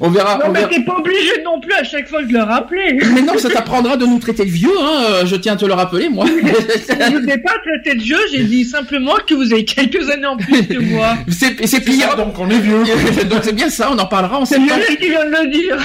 on 0.00 0.10
verra 0.10 0.36
Non, 0.38 0.44
on 0.46 0.52
mais 0.52 0.60
verra. 0.60 0.70
t'es 0.72 0.82
pas 0.82 0.96
obligé 0.98 1.42
non 1.44 1.60
plus 1.60 1.72
à 1.74 1.84
chaque 1.84 2.08
fois 2.08 2.22
de 2.22 2.32
le 2.32 2.42
rappeler. 2.42 2.98
Mais 3.14 3.22
non 3.22 3.36
ça 3.38 3.50
t'apprendra 3.50 3.96
de 3.96 4.06
nous 4.06 4.18
traiter 4.18 4.44
de 4.44 4.50
vieux 4.50 4.70
hein 4.80 5.24
je 5.26 5.36
tiens 5.36 5.54
à 5.54 5.56
te 5.56 5.64
le 5.66 5.74
rappeler 5.74 6.08
moi. 6.08 6.26
Je 6.26 7.18
vous 7.18 7.28
ai 7.28 7.38
pas 7.38 7.54
traité 7.64 7.96
de 7.98 8.04
jeu, 8.04 8.16
j'ai 8.32 8.44
dit 8.44 8.64
simplement 8.64 9.14
que 9.26 9.34
vous 9.34 9.52
avez 9.52 9.64
quelques 9.64 10.08
années 10.10 10.26
en 10.26 10.36
plus 10.36 10.66
que 10.66 10.78
moi. 10.78 11.16
c'est 11.28 11.56
c'est 11.60 11.66
C'est 11.66 11.80
pire 11.80 12.10
ça, 12.10 12.16
donc 12.16 12.38
on 12.38 12.48
est 12.50 12.58
vieux. 12.58 12.82
donc 13.28 13.40
c'est 13.42 13.54
bien 13.54 13.70
ça 13.70 13.90
on 13.92 13.98
en 13.98 14.06
parlera 14.06 14.38
en 14.40 14.44
C'est. 14.44 14.58
Lionel 14.58 14.96
qui 14.98 15.08
vient 15.10 15.24
de 15.24 15.30
le 15.30 15.50
dire. 15.50 15.76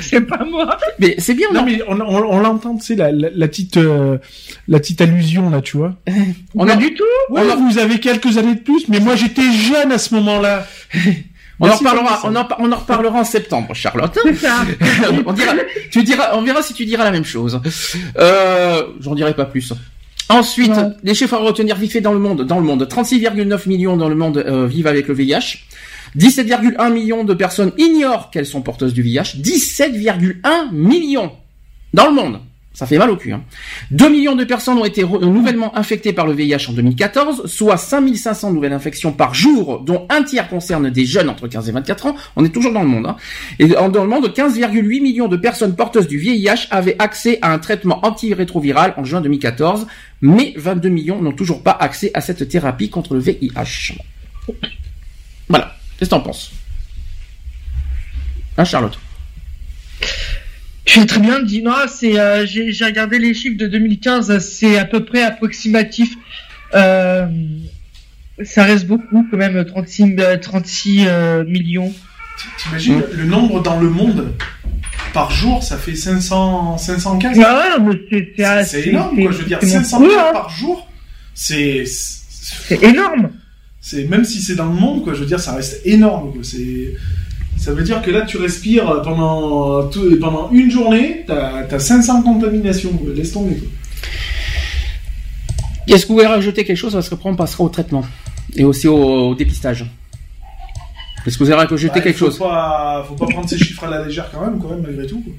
C'est 0.00 0.20
pas 0.22 0.44
moi. 0.50 0.76
Mais 0.98 1.14
c'est 1.18 1.34
bien 1.34 1.48
Non 1.52 1.60
non 1.60 1.66
mais 1.66 1.80
on, 1.88 2.00
on, 2.00 2.36
on 2.36 2.40
l'entend, 2.40 2.76
tu 2.76 2.86
sais, 2.86 2.94
la, 2.96 3.12
la, 3.12 3.28
la 3.34 3.48
petite, 3.48 3.76
euh, 3.76 4.18
la 4.68 4.78
petite 4.78 5.00
allusion 5.00 5.50
là, 5.50 5.60
tu 5.60 5.76
vois. 5.76 5.94
on 6.54 6.66
pas 6.66 6.74
en- 6.74 6.76
du 6.76 6.94
tout. 6.94 7.04
Ouais, 7.30 7.42
vous 7.70 7.78
avez 7.78 7.98
quelques 7.98 8.38
années 8.38 8.54
de 8.54 8.60
plus, 8.60 8.88
mais 8.88 9.00
moi 9.00 9.14
j'étais 9.16 9.42
jeune 9.52 9.92
à 9.92 9.98
ce 9.98 10.14
moment-là. 10.14 10.66
On 11.60 11.68
en 11.68 11.74
reparlera 11.76 12.20
on 12.24 12.34
en, 12.36 12.44
par- 12.44 12.60
on 12.60 12.72
en 12.72 12.76
reparlera 12.76 13.18
en 13.20 13.24
septembre 13.24 13.74
Charlotte. 13.74 14.18
Ça. 14.36 14.64
on 15.26 15.32
dira, 15.32 15.52
tu 15.90 16.02
diras, 16.02 16.30
on 16.34 16.42
verra 16.42 16.62
si 16.62 16.74
tu 16.74 16.84
diras 16.86 17.04
la 17.04 17.10
même 17.10 17.24
chose. 17.24 17.60
Euh, 18.18 18.82
j'en 19.00 19.14
dirai 19.14 19.34
pas 19.34 19.44
plus. 19.44 19.72
Ensuite, 20.28 20.72
les 21.02 21.14
chiffres 21.14 21.34
à 21.34 21.38
retenir 21.38 21.76
vite 21.76 21.92
fait 21.92 22.00
dans 22.00 22.12
le 22.12 22.20
monde. 22.20 22.44
Dans 22.46 22.58
le 22.58 22.64
monde, 22.64 22.86
36,9 22.88 23.68
millions 23.68 23.96
dans 23.96 24.08
le 24.08 24.14
monde 24.14 24.38
euh, 24.38 24.66
vivent 24.66 24.86
avec 24.86 25.08
le 25.08 25.14
VIH. 25.14 25.58
17,1 26.16 26.92
millions 26.92 27.24
de 27.24 27.34
personnes 27.34 27.72
ignorent 27.78 28.30
qu'elles 28.30 28.46
sont 28.46 28.62
porteuses 28.62 28.94
du 28.94 29.02
VIH. 29.02 29.36
17,1 29.42 30.72
millions 30.72 31.32
dans 31.94 32.06
le 32.06 32.12
monde. 32.12 32.40
Ça 32.72 32.86
fait 32.86 32.98
mal 32.98 33.10
au 33.10 33.16
cul. 33.16 33.32
Hein. 33.32 33.42
2 33.90 34.08
millions 34.08 34.36
de 34.36 34.44
personnes 34.44 34.78
ont 34.78 34.84
été 34.84 35.02
re- 35.02 35.24
nouvellement 35.24 35.76
infectées 35.76 36.12
par 36.12 36.26
le 36.26 36.32
VIH 36.34 36.68
en 36.70 36.72
2014, 36.72 37.46
soit 37.46 37.76
5500 37.76 38.52
nouvelles 38.52 38.72
infections 38.72 39.12
par 39.12 39.34
jour, 39.34 39.80
dont 39.80 40.06
un 40.08 40.22
tiers 40.22 40.48
concerne 40.48 40.88
des 40.88 41.04
jeunes 41.04 41.28
entre 41.28 41.48
15 41.48 41.68
et 41.68 41.72
24 41.72 42.06
ans. 42.06 42.14
On 42.36 42.44
est 42.44 42.48
toujours 42.48 42.72
dans 42.72 42.82
le 42.82 42.88
monde. 42.88 43.06
Hein. 43.06 43.16
Et 43.58 43.76
en- 43.76 43.88
dans 43.88 44.04
le 44.04 44.08
monde, 44.08 44.32
15,8 44.32 45.00
millions 45.02 45.26
de 45.26 45.36
personnes 45.36 45.74
porteuses 45.74 46.06
du 46.06 46.16
VIH 46.18 46.68
avaient 46.70 46.94
accès 47.00 47.38
à 47.42 47.52
un 47.52 47.58
traitement 47.58 48.06
antirétroviral 48.06 48.94
en 48.96 49.04
juin 49.04 49.20
2014, 49.20 49.88
mais 50.22 50.54
22 50.56 50.88
millions 50.90 51.20
n'ont 51.20 51.32
toujours 51.32 51.62
pas 51.64 51.72
accès 51.72 52.12
à 52.14 52.20
cette 52.20 52.48
thérapie 52.48 52.88
contre 52.88 53.14
le 53.14 53.20
VIH. 53.20 53.96
Voilà. 55.48 55.74
Qu'est-ce 55.98 56.08
que 56.10 56.14
t'en 56.14 56.20
penses? 56.20 56.52
Hein, 58.56 58.64
Charlotte? 58.64 58.98
Je 60.90 60.98
vais 61.00 61.06
très 61.06 61.20
bien 61.20 61.40
c'est, 61.88 62.18
euh, 62.18 62.44
j'ai 62.46 62.72
j'ai 62.72 62.84
regardé 62.84 63.18
les 63.20 63.32
chiffres 63.32 63.56
de 63.56 63.66
2015, 63.68 64.38
c'est 64.40 64.76
à 64.76 64.84
peu 64.84 65.04
près 65.04 65.22
approximatif. 65.22 66.14
Euh, 66.74 67.26
ça 68.42 68.64
reste 68.64 68.86
beaucoup 68.86 69.24
quand 69.30 69.36
même, 69.36 69.64
36, 69.64 70.16
euh, 70.18 70.36
36 70.36 71.04
euh, 71.06 71.44
millions. 71.44 71.92
T'imagines 72.58 72.98
Mm. 72.98 73.04
le 73.18 73.24
nombre 73.24 73.62
dans 73.62 73.78
le 73.78 73.88
monde 73.88 74.32
par 75.12 75.30
jour, 75.30 75.62
ça 75.62 75.76
fait 75.76 75.94
500, 75.94 76.78
500 76.78 77.18
cas. 77.18 77.30
Ah 77.44 77.78
ouais, 77.78 77.84
mais 77.84 78.00
c'est 78.10 78.32
c'est 78.36 78.64
C'est 78.64 78.82
c'est 78.82 78.88
énorme, 78.88 79.22
quoi. 79.22 79.30
Je 79.32 79.38
veux 79.38 79.44
dire, 79.44 79.58
c'est 79.60 79.66
500 79.68 80.00
monstrueux, 80.00 80.16
cas 80.16 80.28
hein. 80.30 80.32
par 80.32 80.50
jour, 80.50 80.88
c'est, 81.34 81.84
c'est, 81.86 82.76
C'est 82.76 82.82
énorme. 82.82 83.30
c'est- 83.80 84.04
même 84.06 84.24
si 84.24 84.40
c'est 84.42 84.54
dans 84.56 84.66
le 84.66 84.74
monde, 84.74 85.04
quoi. 85.04 85.14
Je 85.14 85.20
veux 85.20 85.26
dire, 85.26 85.38
ça 85.40 85.54
reste 85.54 85.82
énorme, 85.84 86.32
quoi. 86.32 86.40
C'est, 86.42 86.94
ça 87.60 87.72
veut 87.72 87.82
dire 87.82 88.00
que 88.02 88.10
là, 88.10 88.22
tu 88.22 88.38
respires 88.38 89.02
pendant, 89.02 89.86
tout- 89.88 90.18
pendant 90.20 90.50
une 90.50 90.70
journée, 90.70 91.24
t'as, 91.26 91.64
t'as 91.64 91.78
500 91.78 92.22
contaminations. 92.22 92.90
Laisse 93.14 93.32
tomber, 93.32 93.56
quoi. 93.56 93.68
Est-ce 95.86 96.04
que 96.04 96.08
vous 96.08 96.14
voulez 96.14 96.26
rajouter 96.26 96.64
quelque 96.64 96.76
chose 96.76 96.92
Parce 96.92 97.08
qu'après 97.08 97.28
on 97.30 97.36
passera 97.36 97.64
au 97.64 97.68
traitement. 97.68 98.04
Et 98.54 98.64
aussi 98.64 98.86
au, 98.88 98.96
au 99.30 99.34
dépistage. 99.34 99.84
Est-ce 101.26 101.36
que 101.36 101.44
vous 101.44 101.50
avez 101.50 101.60
rajouté 101.62 101.94
Ouais, 101.98 102.02
quelque 102.02 102.16
faut 102.18 102.26
chose 102.26 102.38
Pas, 102.38 103.04
faut 103.06 103.14
pas 103.14 103.26
prendre 103.26 103.48
ces 103.48 103.58
chiffres 103.58 103.84
à 103.84 103.90
la 103.90 104.04
légère 104.04 104.30
quand 104.32 104.40
même, 104.40 104.58
quand 104.60 104.68
même, 104.70 104.82
malgré 104.82 105.06
tout, 105.06 105.20
quoi. 105.20 105.32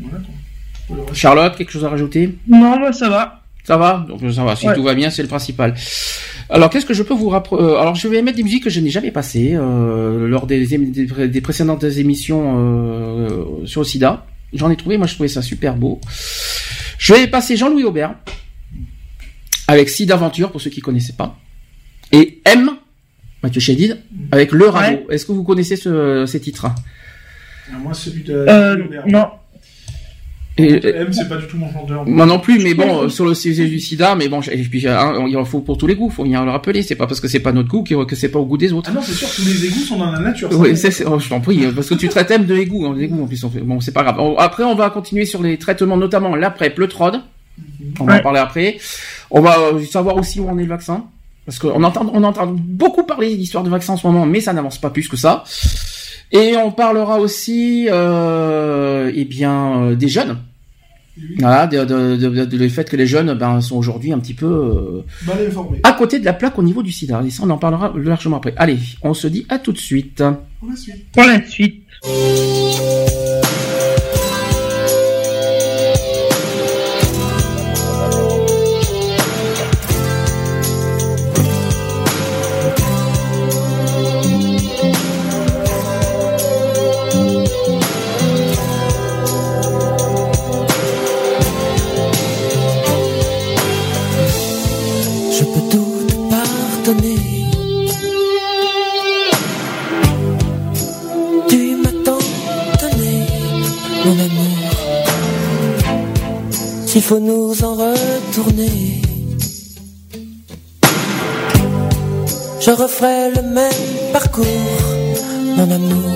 Voilà, 0.00 0.24
quoi. 0.24 1.14
Charlotte, 1.14 1.56
quelque 1.56 1.70
chose 1.72 1.84
à 1.84 1.88
rajouter? 1.90 2.36
Non, 2.48 2.78
moi 2.78 2.92
ça 2.92 3.08
va. 3.08 3.42
Ça 3.66 3.76
va 3.76 4.06
Donc 4.08 4.20
ça 4.32 4.44
va, 4.44 4.54
si 4.54 4.66
Ouais. 4.68 4.74
tout 4.74 4.82
va 4.84 4.94
bien, 4.94 5.10
c'est 5.10 5.22
le 5.22 5.28
principal. 5.28 5.74
Alors 6.48 6.70
qu'est-ce 6.70 6.86
que 6.86 6.94
je 6.94 7.02
peux 7.02 7.14
vous 7.14 7.28
rapprocher 7.28 7.64
Alors 7.80 7.96
je 7.96 8.06
vais 8.06 8.22
mettre 8.22 8.36
des 8.36 8.44
musiques 8.44 8.62
que 8.64 8.70
je 8.70 8.78
n'ai 8.80 8.90
jamais 8.90 9.10
passées 9.10 9.54
euh, 9.54 10.28
lors 10.28 10.46
des, 10.46 10.64
des, 10.66 10.78
des 11.28 11.40
précédentes 11.40 11.82
émissions 11.82 12.54
euh, 12.58 13.66
sur 13.66 13.80
le 13.80 13.86
sida. 13.86 14.24
J'en 14.52 14.70
ai 14.70 14.76
trouvé, 14.76 14.96
moi 14.98 15.06
je 15.08 15.14
trouvais 15.14 15.28
ça 15.28 15.42
super 15.42 15.74
beau. 15.74 16.00
Je 16.98 17.12
vais 17.14 17.26
passer 17.26 17.56
Jean-Louis 17.56 17.82
Aubert. 17.84 18.14
avec 19.68 19.88
Sid 19.88 20.12
Aventure 20.12 20.52
pour 20.52 20.60
ceux 20.60 20.70
qui 20.70 20.80
connaissaient 20.80 21.14
pas, 21.14 21.36
et 22.12 22.40
M, 22.44 22.70
Mathieu 23.42 23.60
Chédid, 23.60 23.98
avec 24.30 24.52
Le 24.52 24.68
Radeau. 24.68 25.10
Est-ce 25.10 25.26
que 25.26 25.32
vous 25.32 25.42
connaissez 25.42 25.74
ce, 25.74 26.24
ces 26.26 26.40
titres 26.40 26.66
Moi, 27.82 27.92
celui 27.94 28.22
de. 28.22 28.32
Euh, 28.48 28.76
non. 29.08 29.26
Et- 30.58 30.86
M, 30.86 31.12
c'est 31.12 31.28
pas 31.28 31.36
du 31.36 31.46
tout 31.46 31.58
mon 31.58 31.70
chanteur. 31.70 32.06
Moi 32.08 32.24
non 32.24 32.38
plus, 32.38 32.58
mais 32.62 32.72
bon, 32.72 33.02
euh, 33.04 33.08
sur 33.10 33.26
le 33.26 33.34
sujet 33.34 33.66
du 33.66 33.78
sida, 33.78 34.14
mais 34.14 34.28
bon, 34.28 34.40
et 34.40 34.56
puis 34.62 34.88
hein, 34.88 35.12
il 35.28 35.36
en 35.36 35.44
faut 35.44 35.60
pour 35.60 35.76
tous 35.76 35.86
les 35.86 35.94
goûts, 35.94 36.08
faut 36.08 36.24
bien 36.24 36.44
le 36.44 36.50
rappeler. 36.50 36.82
C'est 36.82 36.94
pas 36.94 37.06
parce 37.06 37.20
que 37.20 37.28
c'est 37.28 37.40
pas 37.40 37.52
notre 37.52 37.68
goût 37.68 37.82
que, 37.82 38.04
que 38.04 38.16
c'est 38.16 38.30
pas 38.30 38.38
au 38.38 38.46
goût 38.46 38.56
des 38.56 38.72
autres. 38.72 38.88
Ah 38.90 38.94
non, 38.94 39.02
c'est 39.02 39.12
sûr, 39.12 39.28
tous 39.34 39.44
les 39.44 39.66
égouts 39.66 39.80
sont 39.80 39.98
dans 39.98 40.10
la 40.10 40.18
nature. 40.20 40.48
Oui, 40.52 40.70
oh, 41.06 41.18
je 41.18 41.28
t'en 41.28 41.40
prie, 41.40 41.66
parce 41.74 41.88
que 41.90 41.94
tu 41.94 42.08
traites 42.08 42.30
M 42.30 42.46
de 42.46 42.56
égout, 42.56 42.86
hein, 42.86 42.94
d'égout 42.96 43.22
en 43.22 43.26
plus. 43.26 43.44
on 43.44 43.50
fait- 43.50 43.60
Bon, 43.60 43.80
c'est 43.80 43.92
pas 43.92 44.02
grave. 44.02 44.16
On- 44.18 44.36
Après, 44.38 44.64
on 44.64 44.74
va 44.74 44.88
continuer 44.90 45.26
sur 45.26 45.42
les 45.42 45.58
traitements, 45.58 45.96
notamment 45.98 46.34
la 46.36 46.50
PrEP, 46.50 46.78
le 46.78 46.88
TROD. 46.88 47.20
On 48.00 48.04
va 48.04 48.16
en 48.18 48.22
parler 48.22 48.40
après. 48.40 48.78
On 49.30 49.40
va 49.40 49.58
euh, 49.58 49.84
savoir 49.84 50.16
aussi 50.16 50.40
où 50.40 50.48
en 50.48 50.58
est 50.58 50.62
le 50.62 50.68
vaccin. 50.68 51.04
Parce 51.44 51.58
qu'on 51.58 51.82
entend, 51.84 52.10
on 52.12 52.24
entend 52.24 52.46
beaucoup 52.48 53.04
parler 53.04 53.36
d'histoire 53.36 53.62
de 53.62 53.70
vaccin 53.70 53.92
en 53.92 53.96
ce 53.96 54.06
moment, 54.06 54.26
mais 54.26 54.40
ça 54.40 54.52
n'avance 54.52 54.78
pas 54.80 54.90
plus 54.90 55.08
que 55.08 55.16
ça. 55.16 55.44
Et 56.32 56.56
on 56.56 56.72
parlera 56.72 57.20
aussi, 57.20 57.86
euh, 57.90 59.10
eh 59.14 59.24
bien, 59.24 59.82
euh, 59.82 59.94
des 59.94 60.08
jeunes. 60.08 60.38
Voilà, 61.38 61.66
de, 61.66 61.78
de, 61.84 62.16
de, 62.16 62.28
de- 62.28 62.44
de- 62.44 62.56
le 62.58 62.68
fait 62.68 62.90
que 62.90 62.96
les 62.96 63.06
jeunes 63.06 63.32
ben, 63.34 63.60
sont 63.62 63.76
aujourd'hui 63.76 64.12
un 64.12 64.18
petit 64.18 64.34
peu 64.34 64.44
euh, 64.46 65.02
Mal 65.26 65.38
à 65.82 65.92
côté 65.92 66.18
de 66.18 66.24
la 66.26 66.34
plaque 66.34 66.58
au 66.58 66.62
niveau 66.62 66.82
du 66.82 66.92
sida. 66.92 67.22
Et 67.26 67.30
ça, 67.30 67.42
on 67.46 67.50
en 67.50 67.56
parlera 67.56 67.92
largement 67.96 68.36
après. 68.36 68.52
Allez, 68.58 68.78
on 69.02 69.14
se 69.14 69.26
dit 69.26 69.46
à 69.48 69.58
tout 69.58 69.72
de 69.72 69.78
suite. 69.78 70.22
Pour 70.60 70.68
la 70.68 70.76
suite. 70.76 71.06
Pour 71.12 71.24
la 71.24 71.42
suite. 71.46 71.84
S'il 106.96 107.04
faut 107.04 107.18
nous 107.18 107.52
en 107.62 107.74
retourner, 107.74 109.02
je 112.58 112.70
referai 112.70 113.32
le 113.36 113.42
même 113.42 114.12
parcours, 114.14 114.46
mon 115.58 115.70
amour. 115.70 116.10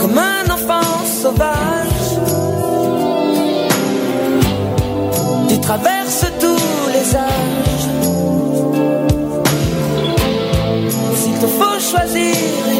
Comme 0.00 0.16
un 0.16 0.50
enfant 0.50 0.88
sauvage. 1.20 2.08
Tu 5.50 5.60
traverses 5.60 6.24
tous 6.40 6.88
les 6.94 7.14
âges. 7.14 7.88
S'il 11.20 11.34
te 11.34 11.46
faut 11.46 11.78
choisir 11.90 12.71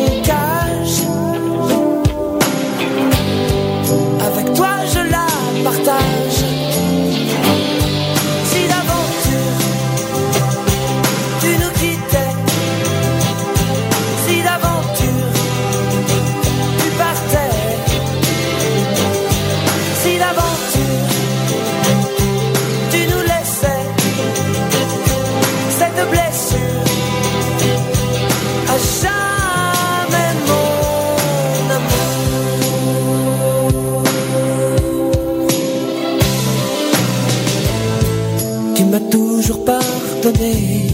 toujours 39.62 39.64
pardonné. 39.64 40.88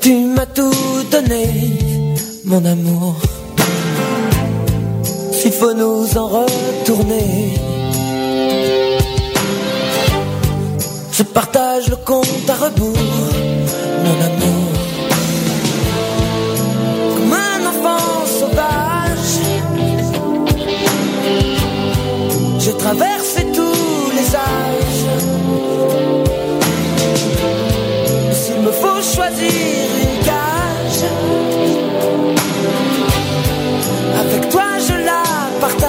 Tu 0.00 0.14
m'as 0.14 0.46
tout 0.46 1.04
donné, 1.10 1.46
mon 2.44 2.64
amour. 2.64 3.16
S'il 5.32 5.52
faut 5.52 5.74
nous 5.74 6.06
en 6.16 6.26
retourner. 6.26 7.54
Je 11.12 11.22
partage 11.24 11.88
le 11.88 11.96
compte 11.96 12.48
à 12.48 12.54
rebours, 12.54 13.32
mon 14.04 14.18
amour. 14.30 14.68
Comme 17.16 17.32
un 17.32 17.60
enfant 17.72 18.26
sauvage, 18.38 19.34
j'ai 22.60 22.72
traversé 22.74 23.17
me 28.68 28.72
faut 28.72 29.02
choisir 29.02 29.88
une 30.02 30.24
cage, 30.24 31.04
avec 34.20 34.48
toi 34.50 34.64
je 34.86 34.94
la 35.04 35.22
partage. 35.60 35.87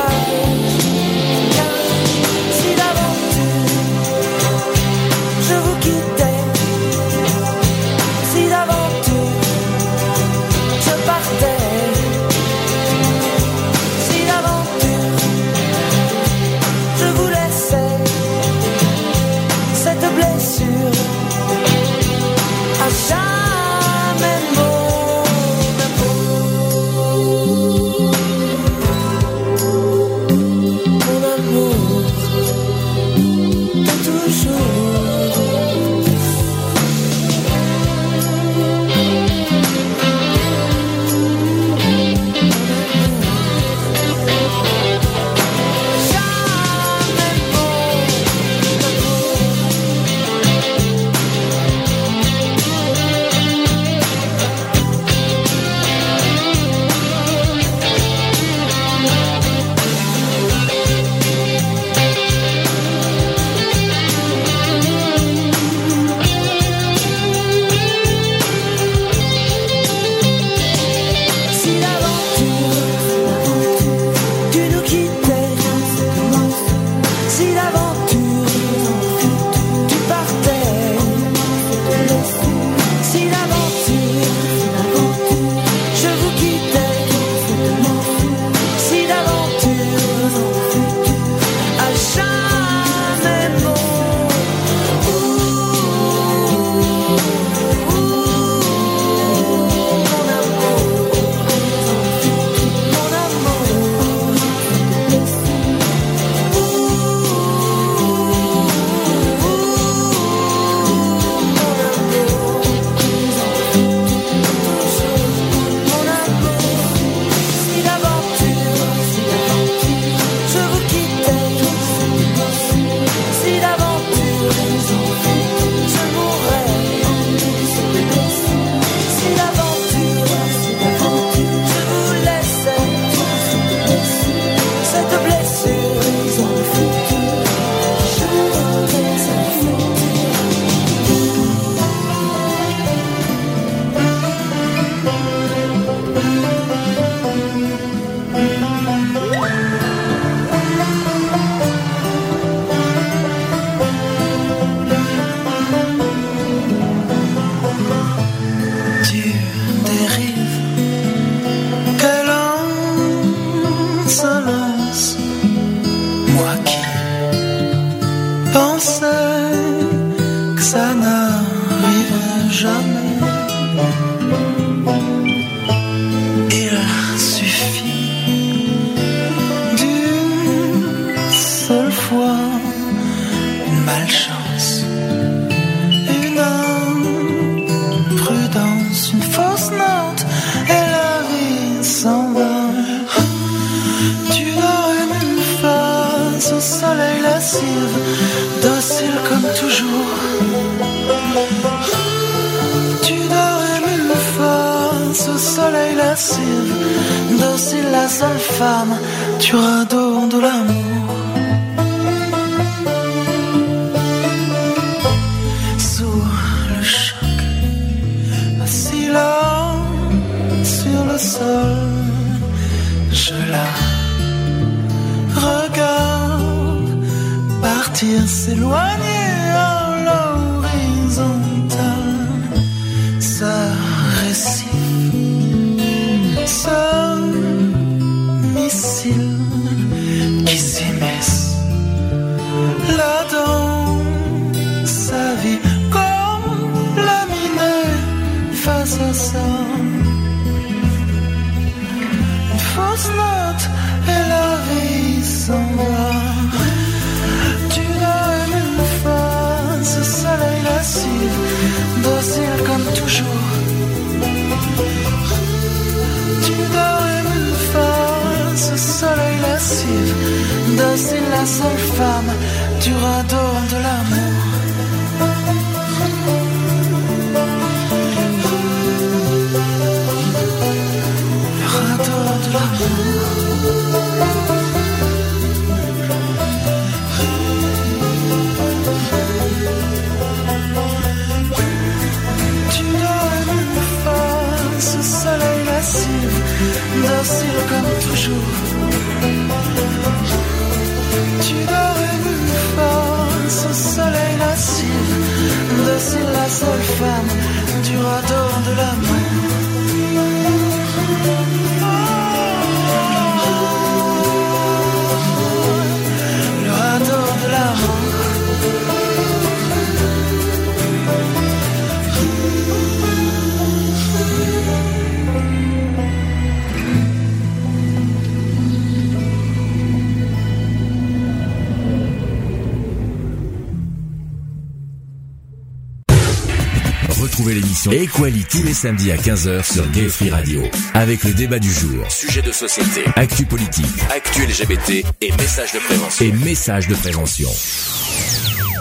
Les 338.69 338.75
samedis 338.75 339.09
à 339.09 339.15
15h 339.15 339.73
sur 339.73 339.89
Gay 339.89 340.07
Free 340.09 340.29
Radio. 340.29 340.61
Avec 340.93 341.23
le 341.23 341.33
débat 341.33 341.57
du 341.57 341.71
jour, 341.71 342.05
sujet 342.11 342.43
de 342.43 342.51
société, 342.51 343.01
actu 343.15 343.43
politique, 343.43 343.83
actu 344.15 344.43
LGBT 344.43 345.03
et 345.21 345.31
messages 345.31 345.73
de 345.73 345.79
prévention. 345.79 346.23
Et 346.23 346.31
messages 346.31 346.87
de 346.87 346.93
prévention. 346.93 347.49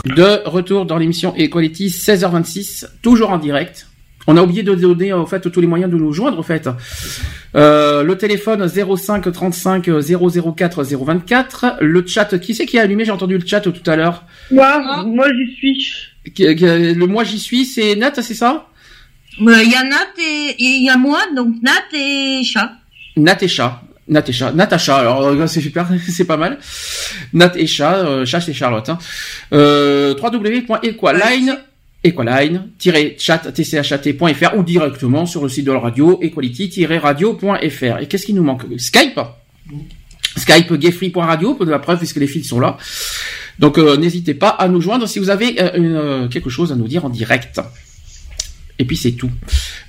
De 0.04 0.46
retour 0.46 0.84
dans 0.84 0.98
l'émission 0.98 1.34
Equality 1.36 1.86
16h26, 1.86 2.86
toujours 3.00 3.30
en 3.30 3.38
direct. 3.38 3.86
On 4.26 4.36
a 4.36 4.42
oublié 4.42 4.62
de 4.62 4.74
donner 4.74 5.14
en 5.14 5.24
fait 5.24 5.50
tous 5.50 5.60
les 5.62 5.66
moyens 5.66 5.90
de 5.90 5.96
nous 5.96 6.12
joindre 6.12 6.38
en 6.38 6.42
fait. 6.42 6.68
Euh, 7.54 8.02
le 8.02 8.18
téléphone 8.18 8.68
05 8.68 9.32
35 9.32 9.88
004 10.54 10.84
024. 10.84 11.76
Le 11.80 12.06
chat, 12.06 12.38
qui 12.38 12.54
c'est 12.54 12.66
qui 12.66 12.78
a 12.78 12.82
allumé? 12.82 13.06
J'ai 13.06 13.12
entendu 13.12 13.38
le 13.38 13.46
chat 13.46 13.62
tout 13.62 13.72
à 13.86 13.96
l'heure. 13.96 14.26
Moi, 14.50 15.04
moi 15.06 15.28
j'y 15.32 15.54
suis. 15.54 15.92
Le 16.38 17.06
moi 17.06 17.24
j'y 17.24 17.38
suis, 17.38 17.64
c'est 17.64 17.96
Nat, 17.96 18.12
c'est 18.16 18.34
ça? 18.34 18.66
Euh, 19.40 19.62
Il 19.62 19.70
y 19.70 19.74
a 19.74 19.84
Nat 19.84 20.14
et 20.18 20.56
il 20.58 20.84
y 20.84 20.90
a 20.90 20.96
moi, 20.96 21.20
donc 21.34 21.54
Nat 21.62 21.96
et 21.96 22.42
chat. 22.44 22.72
Nat 23.16 23.38
et 23.40 23.48
chat. 23.48 23.82
Nat 24.08 24.24
et 24.26 24.32
chat. 24.32 24.52
Natacha, 24.52 24.96
alors 24.96 25.22
euh, 25.22 25.46
c'est 25.46 25.60
super, 25.60 25.86
c'est 26.08 26.24
pas 26.24 26.36
mal. 26.36 26.58
Nat 27.32 27.52
et 27.56 27.66
chat, 27.66 27.96
euh, 27.96 28.24
chat 28.24 28.40
c'est 28.40 28.54
Charlotte. 28.54 28.88
Hein. 28.88 28.98
Euh, 29.52 30.14
www.equaline 30.14 31.58
equaline-chat 32.04 33.52
tchat.fr 33.52 34.56
ou 34.56 34.62
directement 34.62 35.26
sur 35.26 35.42
le 35.42 35.48
site 35.48 35.64
de 35.64 35.72
la 35.72 35.80
radio 35.80 36.18
equality-radio.fr. 36.22 37.98
Et 38.00 38.06
qu'est-ce 38.06 38.26
qui 38.26 38.34
nous 38.34 38.44
manque? 38.44 38.62
Skype 38.78 39.20
Skype 40.36 40.72
gayfree.radio, 40.74 41.54
pour 41.54 41.66
de 41.66 41.70
la 41.70 41.80
preuve 41.80 41.98
puisque 41.98 42.16
les 42.16 42.28
fils 42.28 42.48
sont 42.48 42.60
là. 42.60 42.76
Donc 43.58 43.78
euh, 43.78 43.96
n'hésitez 43.96 44.34
pas 44.34 44.50
à 44.50 44.68
nous 44.68 44.80
joindre 44.80 45.08
si 45.08 45.18
vous 45.18 45.30
avez 45.30 45.60
euh, 45.60 45.70
une, 45.74 45.96
euh, 45.96 46.28
quelque 46.28 46.50
chose 46.50 46.70
à 46.70 46.76
nous 46.76 46.86
dire 46.86 47.04
en 47.04 47.10
direct. 47.10 47.60
Et 48.78 48.84
puis 48.84 48.96
c'est 48.96 49.12
tout. 49.12 49.30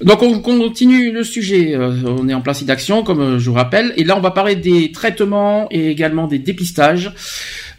Donc 0.02 0.24
on 0.24 0.40
continue 0.40 1.12
le 1.12 1.24
sujet. 1.24 1.76
euh, 1.76 1.94
on 2.06 2.28
est 2.28 2.34
en 2.34 2.42
plein 2.42 2.54
site 2.54 2.68
d'action, 2.68 3.04
comme 3.04 3.22
euh, 3.22 3.40
je 3.40 3.50
vous 3.50 3.56
rappelle. 3.56 3.94
Et 3.98 4.04
là, 4.04 4.18
on 4.18 4.22
va 4.22 4.32
parler 4.32 4.56
des 4.56 4.92
traitements 4.92 5.68
et 5.72 5.90
également 5.90 6.28
des 6.28 6.40
dépistages. 6.40 7.12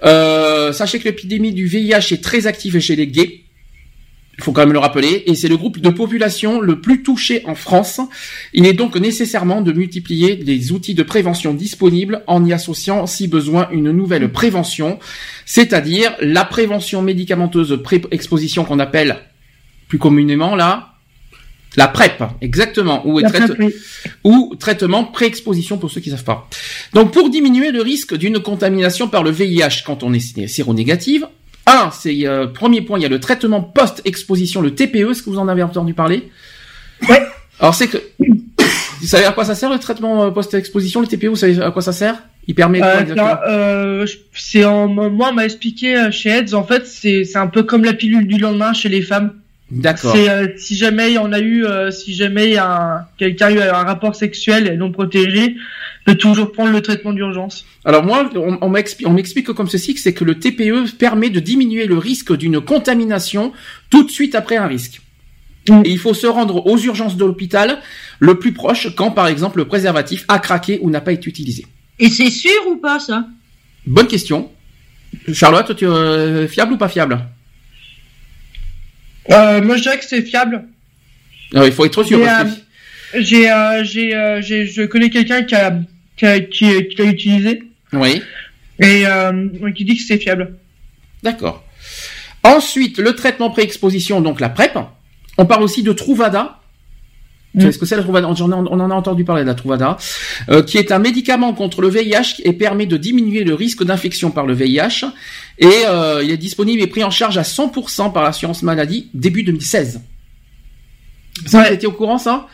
Euh, 0.05 0.73
sachez 0.73 0.99
que 0.99 1.05
l'épidémie 1.05 1.53
du 1.53 1.67
VIH 1.67 2.13
est 2.13 2.23
très 2.23 2.47
active 2.47 2.79
chez 2.79 2.95
les 2.95 3.09
gays. 3.09 3.41
Il 4.39 4.45
faut 4.45 4.53
quand 4.53 4.63
même 4.63 4.73
le 4.73 4.79
rappeler. 4.79 5.25
Et 5.27 5.35
c'est 5.35 5.49
le 5.49 5.57
groupe 5.57 5.81
de 5.81 5.91
population 5.91 6.61
le 6.61 6.81
plus 6.81 7.03
touché 7.03 7.43
en 7.45 7.55
France. 7.55 8.01
Il 8.55 8.65
est 8.65 8.73
donc 8.73 8.97
nécessairement 8.97 9.61
de 9.61 9.73
multiplier 9.73 10.37
les 10.37 10.73
outils 10.73 10.95
de 10.95 11.03
prévention 11.03 11.53
disponibles 11.53 12.23
en 12.27 12.45
y 12.47 12.53
associant, 12.53 13.07
si 13.07 13.29
besoin, 13.29 13.69
une 13.73 13.91
nouvelle 13.91 14.31
prévention, 14.33 14.99
c'est-à-dire 15.45 16.15
la 16.21 16.45
prévention 16.45 17.03
médicamenteuse 17.03 17.81
pré-exposition 17.83 18.65
qu'on 18.65 18.79
appelle 18.79 19.19
plus 19.89 19.99
communément 19.99 20.55
là 20.55 20.90
la 21.77 21.87
PrEP, 21.89 22.23
exactement, 22.41 23.07
ou, 23.07 23.21
La 23.21 23.29
traite- 23.31 23.55
PrEP, 23.55 23.59
oui. 23.61 23.75
ou 24.25 24.55
traitement 24.59 25.05
pré-exposition 25.05 25.79
pour 25.79 25.91
ceux 25.91 26.01
qui 26.01 26.11
savent 26.11 26.25
pas. 26.25 26.49
Donc 26.95 27.13
pour 27.13 27.31
diminuer 27.31 27.71
le 27.71 27.81
risque 27.83 28.17
d'une 28.17 28.41
contamination 28.41 29.07
par 29.09 29.23
le 29.23 29.31
VIH 29.31 29.83
quand 29.87 30.03
on 30.03 30.13
est 30.13 30.47
séronégative, 30.49 31.27
un, 31.67 31.91
c'est 31.93 32.27
euh, 32.27 32.47
premier 32.49 32.81
point, 32.83 32.99
il 32.99 33.03
y 33.03 33.07
a 33.07 33.09
le 33.09 33.21
traitement 33.21 33.61
post-exposition, 33.63 34.61
le 34.63 34.75
TPE, 34.75 35.11
est-ce 35.13 35.23
que 35.23 35.31
vous 35.31 35.39
en 35.39 35.47
avez 35.49 35.63
entendu 35.63 35.95
parler? 35.95 36.29
Ouais. 37.09 37.23
Alors 37.61 37.75
c'est 37.75 37.87
que 37.87 37.99
vous 38.19 39.07
savez 39.07 39.25
à 39.25 39.33
quoi 39.33 39.45
ça 39.45 39.55
sert 39.55 39.71
le 39.71 39.79
traitement 39.79 40.25
euh, 40.25 40.31
post-exposition, 40.31 41.01
le 41.01 41.07
TPE, 41.07 41.27
vous 41.29 41.37
savez 41.37 41.61
à 41.63 41.71
quoi 41.71 41.83
ça 41.83 41.93
sert? 41.93 42.17
Il 42.49 42.55
permet 42.57 42.81
quoi 42.81 42.89
Euh, 42.89 43.01
exactement? 43.03 43.37
euh, 43.47 44.07
c'est 44.35 44.65
en, 44.65 44.89
moi, 44.89 45.29
on 45.31 45.35
m'a 45.35 45.45
expliqué 45.45 45.95
euh, 45.95 46.11
chez 46.11 46.31
AIDS, 46.31 46.55
en 46.55 46.65
fait, 46.65 46.87
c'est, 46.87 47.25
c'est 47.25 47.39
un 47.39 47.47
peu 47.47 47.63
comme 47.63 47.85
la 47.85 47.93
pilule 47.93 48.27
du 48.27 48.39
lendemain 48.39 48.73
chez 48.73 48.89
les 48.89 49.03
femmes. 49.03 49.35
D'accord. 49.71 50.15
Euh, 50.17 50.49
si 50.57 50.77
jamais 50.77 51.17
on 51.19 51.33
a 51.33 51.39
eu, 51.39 51.65
euh, 51.65 51.91
si 51.91 52.15
jamais 52.15 52.57
un, 52.59 53.07
quelqu'un 53.19 53.47
a 53.47 53.53
eu 53.53 53.61
un 53.61 53.85
rapport 53.85 54.17
sexuel 54.17 54.77
non 54.77 54.91
protégé, 54.91 55.57
de 56.07 56.13
toujours 56.13 56.51
prendre 56.51 56.73
le 56.73 56.81
traitement 56.81 57.13
d'urgence. 57.13 57.65
Alors 57.85 58.05
moi, 58.05 58.29
on, 58.35 58.59
on 58.61 58.69
m'explique, 58.69 59.47
comme 59.53 59.69
ceci 59.69 59.95
que 59.95 60.01
c'est 60.01 60.15
que 60.15 60.25
le 60.25 60.39
TPE 60.39 60.97
permet 60.99 61.31
de 61.31 61.41
diminuer 61.41 61.87
le 61.87 61.99
risque 61.99 62.37
d'une 62.37 62.61
contamination 62.61 63.53
tout 63.91 64.03
de 64.03 64.11
suite 64.11 64.35
après 64.35 64.57
un 64.57 64.67
risque. 64.67 65.01
Et 65.85 65.91
il 65.91 65.99
faut 65.99 66.15
se 66.15 66.27
rendre 66.27 66.67
aux 66.67 66.79
urgences 66.79 67.17
de 67.17 67.25
l'hôpital 67.25 67.79
le 68.19 68.39
plus 68.39 68.53
proche 68.53 68.95
quand, 68.97 69.11
par 69.11 69.29
exemple, 69.29 69.59
le 69.59 69.67
préservatif 69.67 70.25
a 70.29 70.39
craqué 70.39 70.79
ou 70.83 70.91
n'a 70.91 71.01
pas 71.01 71.13
été 71.13 71.29
utilisé. 71.29 71.67
Et 71.99 72.09
c'est 72.09 72.31
sûr 72.31 72.67
ou 72.69 72.77
pas 72.77 72.99
ça? 72.99 73.27
Bonne 73.87 74.07
question. 74.07 74.51
Charlotte, 75.33 75.77
tu, 75.77 75.87
euh, 75.87 76.49
fiable 76.49 76.73
ou 76.73 76.77
pas 76.77 76.89
fiable? 76.89 77.21
Euh, 79.31 79.61
moi, 79.63 79.77
je 79.77 79.83
dirais 79.83 79.99
que 79.99 80.05
c'est 80.05 80.23
fiable. 80.23 80.65
Non, 81.53 81.65
Il 81.65 81.73
faut 81.73 81.85
être 81.85 82.03
sûr. 82.05 82.21
Euh, 82.21 82.45
J'ai, 83.19 83.51
euh, 83.51 83.83
j'ai, 83.85 84.15
euh, 84.15 84.41
j'ai, 84.41 84.67
je 84.67 84.83
connais 84.83 85.11
quelqu'un 85.11 85.43
qui 85.43 85.55
a, 85.55 85.77
qui 86.17 86.27
a, 86.27 86.41
qui, 86.41 86.89
qui 86.89 86.97
l'a 86.97 87.05
utilisé 87.05 87.63
Oui. 87.93 88.23
et 88.79 89.05
qui 89.75 89.85
dit 89.85 89.97
que 89.97 90.03
c'est 90.03 90.19
fiable. 90.19 90.55
D'accord. 91.23 91.65
Ensuite, 92.43 92.99
le 92.99 93.15
traitement 93.15 93.51
pré-exposition, 93.51 94.21
donc 94.21 94.41
la 94.41 94.49
PrEP. 94.49 94.79
On 95.39 95.45
parle 95.47 95.63
aussi 95.63 95.83
de 95.83 95.93
Truvada. 95.93 96.60
Sais 97.59 97.73
ce 97.73 97.79
que 97.79 97.85
c'est 97.87 97.97
la 97.97 98.03
Truvada 98.05 98.29
on, 98.29 98.33
en- 98.53 98.67
on 98.67 98.79
en 98.81 98.91
a 98.91 98.95
entendu 98.95 99.25
parler 99.25 99.43
de 99.43 99.49
la 99.49 99.55
Truvada, 99.57 99.97
euh, 100.51 100.63
qui 100.63 100.79
est 100.79 100.93
un 100.93 101.01
médicament 101.01 101.53
contre 101.53 101.81
le 101.83 101.89
VIH 101.89 102.43
et 102.45 102.53
permet 102.53 102.87
de 102.87 102.97
diminuer 102.97 103.43
le 103.43 103.55
risque 103.55 103.83
d'infection 103.83 104.31
par 104.31 104.47
le 104.47 104.55
VIH. 104.55 105.07
Et 105.59 105.67
euh, 105.89 106.23
il 106.23 106.31
est 106.31 106.37
disponible 106.37 106.81
et 106.81 106.87
pris 106.87 107.03
en 107.03 107.11
charge 107.11 107.39
à 107.39 107.43
100% 107.43 108.13
par 108.13 108.23
l'assurance 108.23 108.63
maladie 108.63 109.09
début 109.15 109.43
2016. 109.43 110.01
Ça, 111.47 111.65
vous 111.65 111.73
étiez 111.75 111.89
au 111.89 111.93
courant 111.93 112.19
ça? 112.19 112.47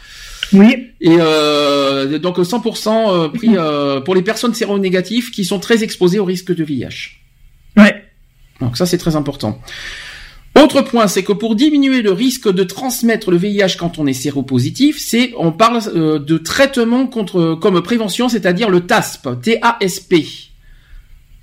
Oui. 0.53 0.89
Et 1.01 1.17
euh, 1.19 2.19
donc 2.19 2.39
100% 2.39 2.89
euh, 2.89 3.29
pris 3.29 3.51
euh, 3.57 4.01
pour 4.01 4.15
les 4.15 4.23
personnes 4.23 4.55
séronégatives 4.55 5.31
qui 5.31 5.45
sont 5.45 5.59
très 5.59 5.83
exposées 5.83 6.19
au 6.21 6.25
risque 6.25 6.55
de 6.55 6.65
VIH. 6.65 7.11
Ouais. 7.77 8.03
Donc 8.61 8.77
ça 8.77 8.87
c'est 8.87 8.97
très 8.99 9.17
important. 9.17 9.61
Autre 10.63 10.83
point, 10.83 11.07
c'est 11.07 11.23
que 11.23 11.33
pour 11.33 11.55
diminuer 11.55 12.03
le 12.03 12.13
risque 12.13 12.51
de 12.51 12.63
transmettre 12.63 13.31
le 13.31 13.37
VIH 13.37 13.77
quand 13.79 13.99
on 13.99 14.07
est 14.07 14.15
séropositif, 14.15 14.99
c'est 14.99 15.33
on 15.37 15.53
parle 15.53 15.81
euh, 15.95 16.19
de 16.19 16.39
traitement 16.39 17.07
contre 17.07 17.55
comme 17.61 17.83
prévention, 17.83 18.29
c'est-à-dire 18.29 18.71
le 18.71 18.81
TASP, 18.81 19.29
T-A-S-P. 19.43 20.25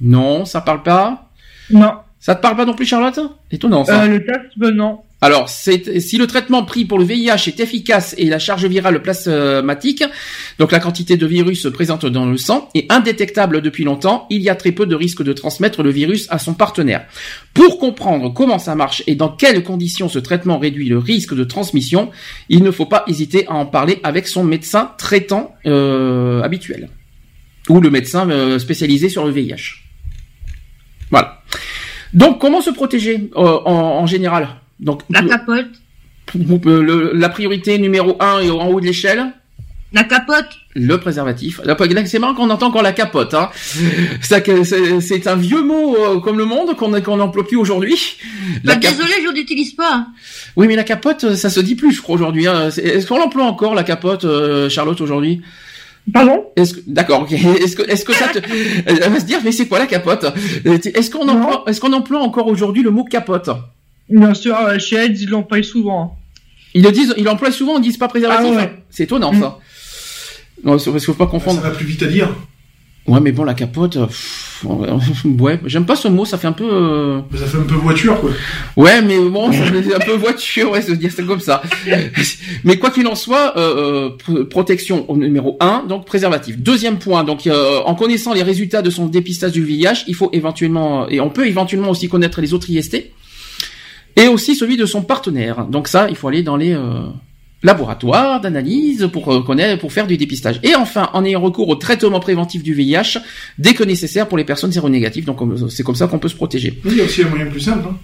Non, 0.01 0.45
ça 0.45 0.61
parle 0.61 0.83
pas? 0.83 1.29
Non. 1.69 1.93
Ça 2.19 2.35
te 2.35 2.41
parle 2.41 2.55
pas 2.55 2.65
non 2.65 2.73
plus, 2.73 2.85
Charlotte? 2.85 3.19
Étonnant 3.51 3.85
ça. 3.85 4.03
Euh, 4.03 4.07
le 4.07 4.25
ben 4.57 4.71
non. 4.71 4.99
Alors, 5.23 5.47
si 5.47 6.17
le 6.17 6.27
traitement 6.27 6.65
pris 6.65 6.83
pour 6.83 6.99
le 6.99 7.05
VIH 7.05 7.47
est 7.47 7.61
efficace 7.61 8.13
et 8.17 8.25
la 8.25 8.39
charge 8.39 8.65
virale 8.65 9.01
plasmatique, 9.01 10.03
donc 10.59 10.73
la 10.73 10.81
quantité 10.81 11.15
de 11.15 11.25
virus 11.25 11.65
présente 11.73 12.05
dans 12.05 12.25
le 12.25 12.35
sang, 12.35 12.67
est 12.75 12.91
indétectable 12.91 13.61
depuis 13.61 13.85
longtemps, 13.85 14.27
il 14.29 14.41
y 14.41 14.49
a 14.49 14.55
très 14.55 14.73
peu 14.73 14.85
de 14.85 14.95
risque 14.95 15.23
de 15.23 15.31
transmettre 15.31 15.81
le 15.81 15.91
virus 15.91 16.27
à 16.29 16.39
son 16.39 16.53
partenaire. 16.53 17.05
Pour 17.53 17.79
comprendre 17.79 18.33
comment 18.33 18.59
ça 18.59 18.75
marche 18.75 19.01
et 19.07 19.15
dans 19.15 19.29
quelles 19.29 19.63
conditions 19.63 20.09
ce 20.09 20.19
traitement 20.19 20.59
réduit 20.59 20.89
le 20.89 20.97
risque 20.97 21.33
de 21.33 21.45
transmission, 21.45 22.11
il 22.49 22.61
ne 22.61 22.71
faut 22.71 22.85
pas 22.85 23.05
hésiter 23.07 23.47
à 23.47 23.53
en 23.53 23.65
parler 23.65 24.01
avec 24.03 24.27
son 24.27 24.43
médecin 24.43 24.91
traitant 24.97 25.55
euh, 25.65 26.41
habituel 26.41 26.89
ou 27.69 27.79
le 27.79 27.89
médecin 27.89 28.29
euh, 28.29 28.59
spécialisé 28.59 29.07
sur 29.07 29.23
le 29.23 29.31
VIH. 29.31 29.85
Voilà. 31.11 31.41
Donc, 32.13 32.41
comment 32.41 32.59
se 32.59 32.71
protéger 32.71 33.29
euh, 33.37 33.59
en 33.63 34.05
général? 34.05 34.57
Donc, 34.83 35.01
La 35.09 35.21
capote. 35.23 35.65
euh, 36.35 36.81
le- 36.81 37.11
la 37.13 37.29
priorité 37.29 37.77
numéro 37.79 38.15
un 38.19 38.39
et 38.41 38.49
en 38.51 38.67
haut 38.69 38.79
de 38.79 38.85
l'échelle, 38.85 39.23
La 39.93 40.03
capote. 40.03 40.45
le 40.75 40.97
préservatif. 40.99 41.59
La- 41.63 41.77
C'est 42.05 42.19
marrant 42.19 42.33
qu'on 42.33 42.49
entend 42.49 42.67
encore 42.67 42.81
la 42.81 42.91
capote. 42.93 43.33
Hein. 43.33 43.49
C'est 44.21 45.27
un 45.27 45.35
vieux 45.35 45.61
mot 45.63 45.95
euh, 45.95 46.19
comme 46.19 46.37
le 46.37 46.45
monde 46.45 46.75
qu'on 46.75 47.17
n'emploie 47.17 47.47
plus 47.47 47.57
aujourd'hui. 47.57 48.17
La 48.63 48.73
Bah, 48.75 48.79
cap- 48.81 48.91
désolé, 48.95 49.13
je 49.25 49.31
n'utilise 49.33 49.73
pas. 49.73 50.07
Oui, 50.55 50.67
mais 50.67 50.75
la 50.75 50.83
capote, 50.83 51.35
ça 51.35 51.49
se 51.49 51.59
dit 51.59 51.75
plus, 51.75 51.91
je 51.93 52.01
crois 52.01 52.15
aujourd'hui. 52.15 52.47
hein. 52.47 52.69
Est-ce 52.69 53.07
qu'on 53.07 53.17
l'emploie 53.19 53.45
encore 53.45 53.75
la 53.75 53.83
capote, 53.83 54.25
euh, 54.25 54.69
Charlotte, 54.69 54.99
aujourd'hui? 55.01 55.41
Pardon? 56.11 56.43
Est-ce 56.57 56.73
que 56.73 56.79
d'accord, 56.87 57.21
ok. 57.21 57.31
Est-ce 57.31 57.77
que 57.77 57.83
est-ce 57.89 58.03
que 58.03 58.11
ça 58.13 58.27
te 58.27 58.39
Elle 58.85 58.99
va 58.99 59.19
se 59.21 59.25
dire 59.25 59.39
mais 59.43 59.53
c'est 59.53 59.67
quoi 59.67 59.79
la 59.79 59.85
capote? 59.85 60.25
Est-ce 60.65 61.09
qu'on 61.09 61.27
emploie 61.29 61.63
est-ce 61.67 61.79
qu'on 61.79 61.93
emploie 61.93 62.19
encore 62.19 62.47
aujourd'hui 62.47 62.83
le 62.83 62.91
mot 62.91 63.05
capote? 63.05 63.49
Bien 64.09 64.33
sûr, 64.33 64.55
euh, 64.57 64.77
chez 64.79 64.97
Aids, 64.97 65.13
ils 65.21 65.29
l'emploient 65.29 65.63
souvent. 65.63 66.17
Ils 66.73 66.83
le 66.83 66.91
disent, 66.91 67.13
ils 67.17 67.23
l'emploient 67.23 67.51
souvent, 67.51 67.77
ils 67.77 67.81
disent 67.83 67.97
pas 67.97 68.07
préservatif. 68.07 68.47
Ah 68.51 68.55
ouais. 68.55 68.63
hein. 68.63 68.69
C'est 68.89 69.03
étonnant 69.03 69.31
ça. 69.39 69.59
Non, 70.63 70.77
c'est 70.79 70.91
parce 70.91 71.05
qu'il 71.05 71.13
faut 71.13 71.17
pas 71.25 71.29
confondre. 71.29 71.61
Ça 71.61 71.69
va 71.69 71.75
plus 71.75 71.85
vite 71.85 72.03
à 72.03 72.07
dire. 72.07 72.29
Ouais, 73.05 73.19
mais 73.19 73.33
bon, 73.33 73.43
la 73.43 73.53
capote, 73.53 73.97
euh, 73.97 74.05
pff, 74.05 74.65
ouais, 75.25 75.59
j'aime 75.65 75.85
pas 75.85 75.97
ce 75.97 76.07
mot, 76.07 76.23
ça 76.23 76.37
fait 76.37 76.47
un 76.47 76.53
peu. 76.53 76.63
euh, 76.71 77.19
Mais 77.31 77.37
ça 77.37 77.47
fait 77.47 77.57
un 77.57 77.63
peu 77.63 77.75
voiture, 77.75 78.17
quoi. 78.21 78.31
Ouais, 78.77 79.01
mais 79.01 79.19
bon, 79.19 79.51
ça 79.51 79.65
fait 79.65 79.93
un 79.93 79.99
peu 79.99 80.13
voiture, 80.13 80.71
ouais, 80.71 80.81
se 80.81 80.93
dire 80.93 81.11
c'est 81.13 81.25
comme 81.25 81.41
ça. 81.41 81.61
mais 82.63 82.77
quoi 82.77 82.91
qu'il 82.91 83.05
en 83.07 83.15
soit, 83.15 83.57
euh, 83.57 83.75
euh, 84.07 84.09
pr- 84.17 84.45
protection 84.45 85.09
au 85.11 85.17
numéro 85.17 85.57
1, 85.59 85.83
donc 85.89 86.05
préservatif. 86.05 86.57
Deuxième 86.57 86.97
point, 86.97 87.25
donc 87.25 87.45
euh, 87.45 87.81
en 87.85 87.93
connaissant 87.93 88.33
les 88.33 88.43
résultats 88.43 88.81
de 88.81 88.89
son 88.89 89.07
dépistage 89.07 89.51
du 89.51 89.63
VIH, 89.65 90.05
il 90.07 90.15
faut 90.15 90.29
éventuellement 90.31 91.09
et 91.09 91.19
on 91.19 91.29
peut 91.29 91.45
éventuellement 91.45 91.89
aussi 91.89 92.07
connaître 92.07 92.39
les 92.39 92.53
autres 92.53 92.69
IST 92.69 93.11
et 94.15 94.27
aussi 94.27 94.55
celui 94.55 94.77
de 94.77 94.85
son 94.85 95.01
partenaire. 95.01 95.65
Donc 95.65 95.87
ça, 95.87 96.07
il 96.09 96.15
faut 96.15 96.27
aller 96.27 96.43
dans 96.43 96.57
les 96.57 96.73
euh, 96.73 97.03
laboratoires 97.63 98.41
d'analyse 98.41 99.09
pour 99.11 99.33
euh, 99.33 99.41
connaître, 99.41 99.79
pour 99.79 99.91
faire 99.91 100.05
du 100.05 100.17
dépistage. 100.17 100.59
Et 100.63 100.75
enfin, 100.75 101.09
en 101.13 101.25
ayant 101.25 101.41
recours 101.41 101.69
au 101.69 101.75
traitement 101.75 102.19
préventif 102.19 102.61
du 102.61 102.73
VIH 102.73 103.19
dès 103.57 103.73
que 103.73 103.83
nécessaire 103.83 104.27
pour 104.27 104.37
les 104.37 104.43
personnes 104.43 104.71
séronégatives. 104.71 105.25
Donc 105.25 105.41
euh, 105.41 105.67
c'est 105.69 105.83
comme 105.83 105.95
ça 105.95 106.07
qu'on 106.07 106.19
peut 106.19 106.27
se 106.27 106.35
protéger. 106.35 106.79
Il 106.85 106.97
y 106.97 107.01
a 107.01 107.05
aussi 107.05 107.23
un 107.23 107.29
moyen 107.29 107.47
plus 107.47 107.61
simple, 107.61 107.87
hein. 107.89 107.97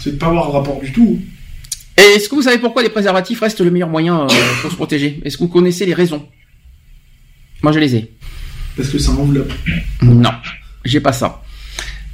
c'est 0.00 0.12
de 0.12 0.16
pas 0.16 0.26
avoir 0.26 0.48
de 0.48 0.52
rapport 0.52 0.80
du 0.80 0.90
tout. 0.90 1.20
Et 1.96 2.16
est-ce 2.16 2.28
que 2.28 2.34
vous 2.34 2.42
savez 2.42 2.58
pourquoi 2.58 2.82
les 2.82 2.88
préservatifs 2.88 3.40
restent 3.40 3.60
le 3.60 3.70
meilleur 3.70 3.90
moyen 3.90 4.22
euh, 4.22 4.28
pour 4.62 4.70
se 4.70 4.76
protéger? 4.76 5.20
Est-ce 5.24 5.36
que 5.36 5.44
vous 5.44 5.48
connaissez 5.48 5.86
les 5.86 5.94
raisons? 5.94 6.26
Moi, 7.62 7.72
je 7.72 7.78
les 7.78 7.96
ai. 7.96 8.12
Parce 8.76 8.88
que 8.88 8.98
ça 8.98 9.12
enveloppe. 9.12 9.52
Non, 10.02 10.32
j'ai 10.84 11.00
pas 11.00 11.12
ça. 11.12 11.42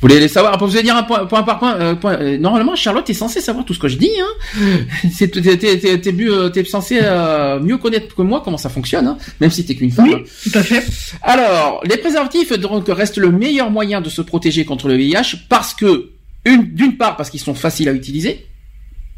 Vous 0.01 0.09
voulez 0.09 0.19
les 0.21 0.29
savoir 0.29 0.57
Vous 0.59 0.73
allez 0.75 0.83
dire 0.83 0.97
un 0.97 1.03
point, 1.03 1.27
point 1.27 1.43
par 1.43 1.59
point. 1.59 1.77
euh, 1.79 1.95
point- 1.95 2.19
euh, 2.21 2.39
normalement, 2.39 2.75
Charlotte 2.75 3.09
est 3.11 3.15
censée 3.15 3.41
savoir 3.43 3.67
tout 3.67 3.75
ce 3.75 3.79
que 3.79 3.89
je 3.89 3.97
dis. 3.99 4.11
Hein. 4.19 4.61
C'est 5.13 5.29
t'es, 5.29 5.57
t'es, 5.59 5.99
t'es, 6.01 6.13
mieux, 6.13 6.33
euh, 6.45 6.49
t'es 6.49 6.65
censé 6.65 7.01
euh, 7.03 7.61
mieux 7.61 7.77
connaître 7.77 8.15
que 8.15 8.23
moi 8.23 8.41
comment 8.43 8.57
ça 8.57 8.71
fonctionne, 8.71 9.07
hein, 9.07 9.19
même 9.41 9.51
si 9.51 9.67
t'es 9.67 9.75
qu'une 9.75 9.91
femme. 9.91 10.09
Oui, 10.09 10.23
tout 10.51 10.59
à 10.59 10.63
fait. 10.63 10.83
Alors, 11.23 11.83
les 11.85 11.99
préservatifs 11.99 12.53
donc 12.59 12.87
restent 12.89 13.19
le 13.19 13.31
meilleur 13.31 13.71
moyen 13.71 14.01
de 14.01 14.09
se 14.09 14.23
protéger 14.23 14.65
contre 14.65 14.89
le 14.89 14.95
VIH 14.97 15.37
parce 15.51 15.75
que 15.75 16.11
une 16.47 16.63
d'une 16.75 16.97
part 16.97 17.17
parce 17.19 17.29
qu'ils 17.29 17.41
sont 17.41 17.55
faciles 17.55 17.89
à 17.91 17.93
utiliser, 17.93 18.47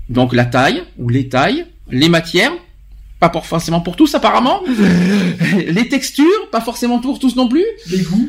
donc 0.08 0.34
la 0.34 0.44
taille 0.46 0.82
ou 0.98 1.08
les 1.08 1.28
tailles, 1.28 1.64
les 1.90 2.08
matières, 2.08 2.50
pas 3.22 3.28
pour 3.28 3.46
forcément 3.46 3.80
pour 3.80 3.94
tous 3.94 4.12
apparemment, 4.16 4.62
les 5.68 5.88
textures, 5.88 6.50
pas 6.50 6.60
forcément 6.60 6.98
pour 6.98 7.20
tous 7.20 7.36
non 7.36 7.46
plus. 7.46 7.64
Les 7.88 8.00
goûts. 8.00 8.28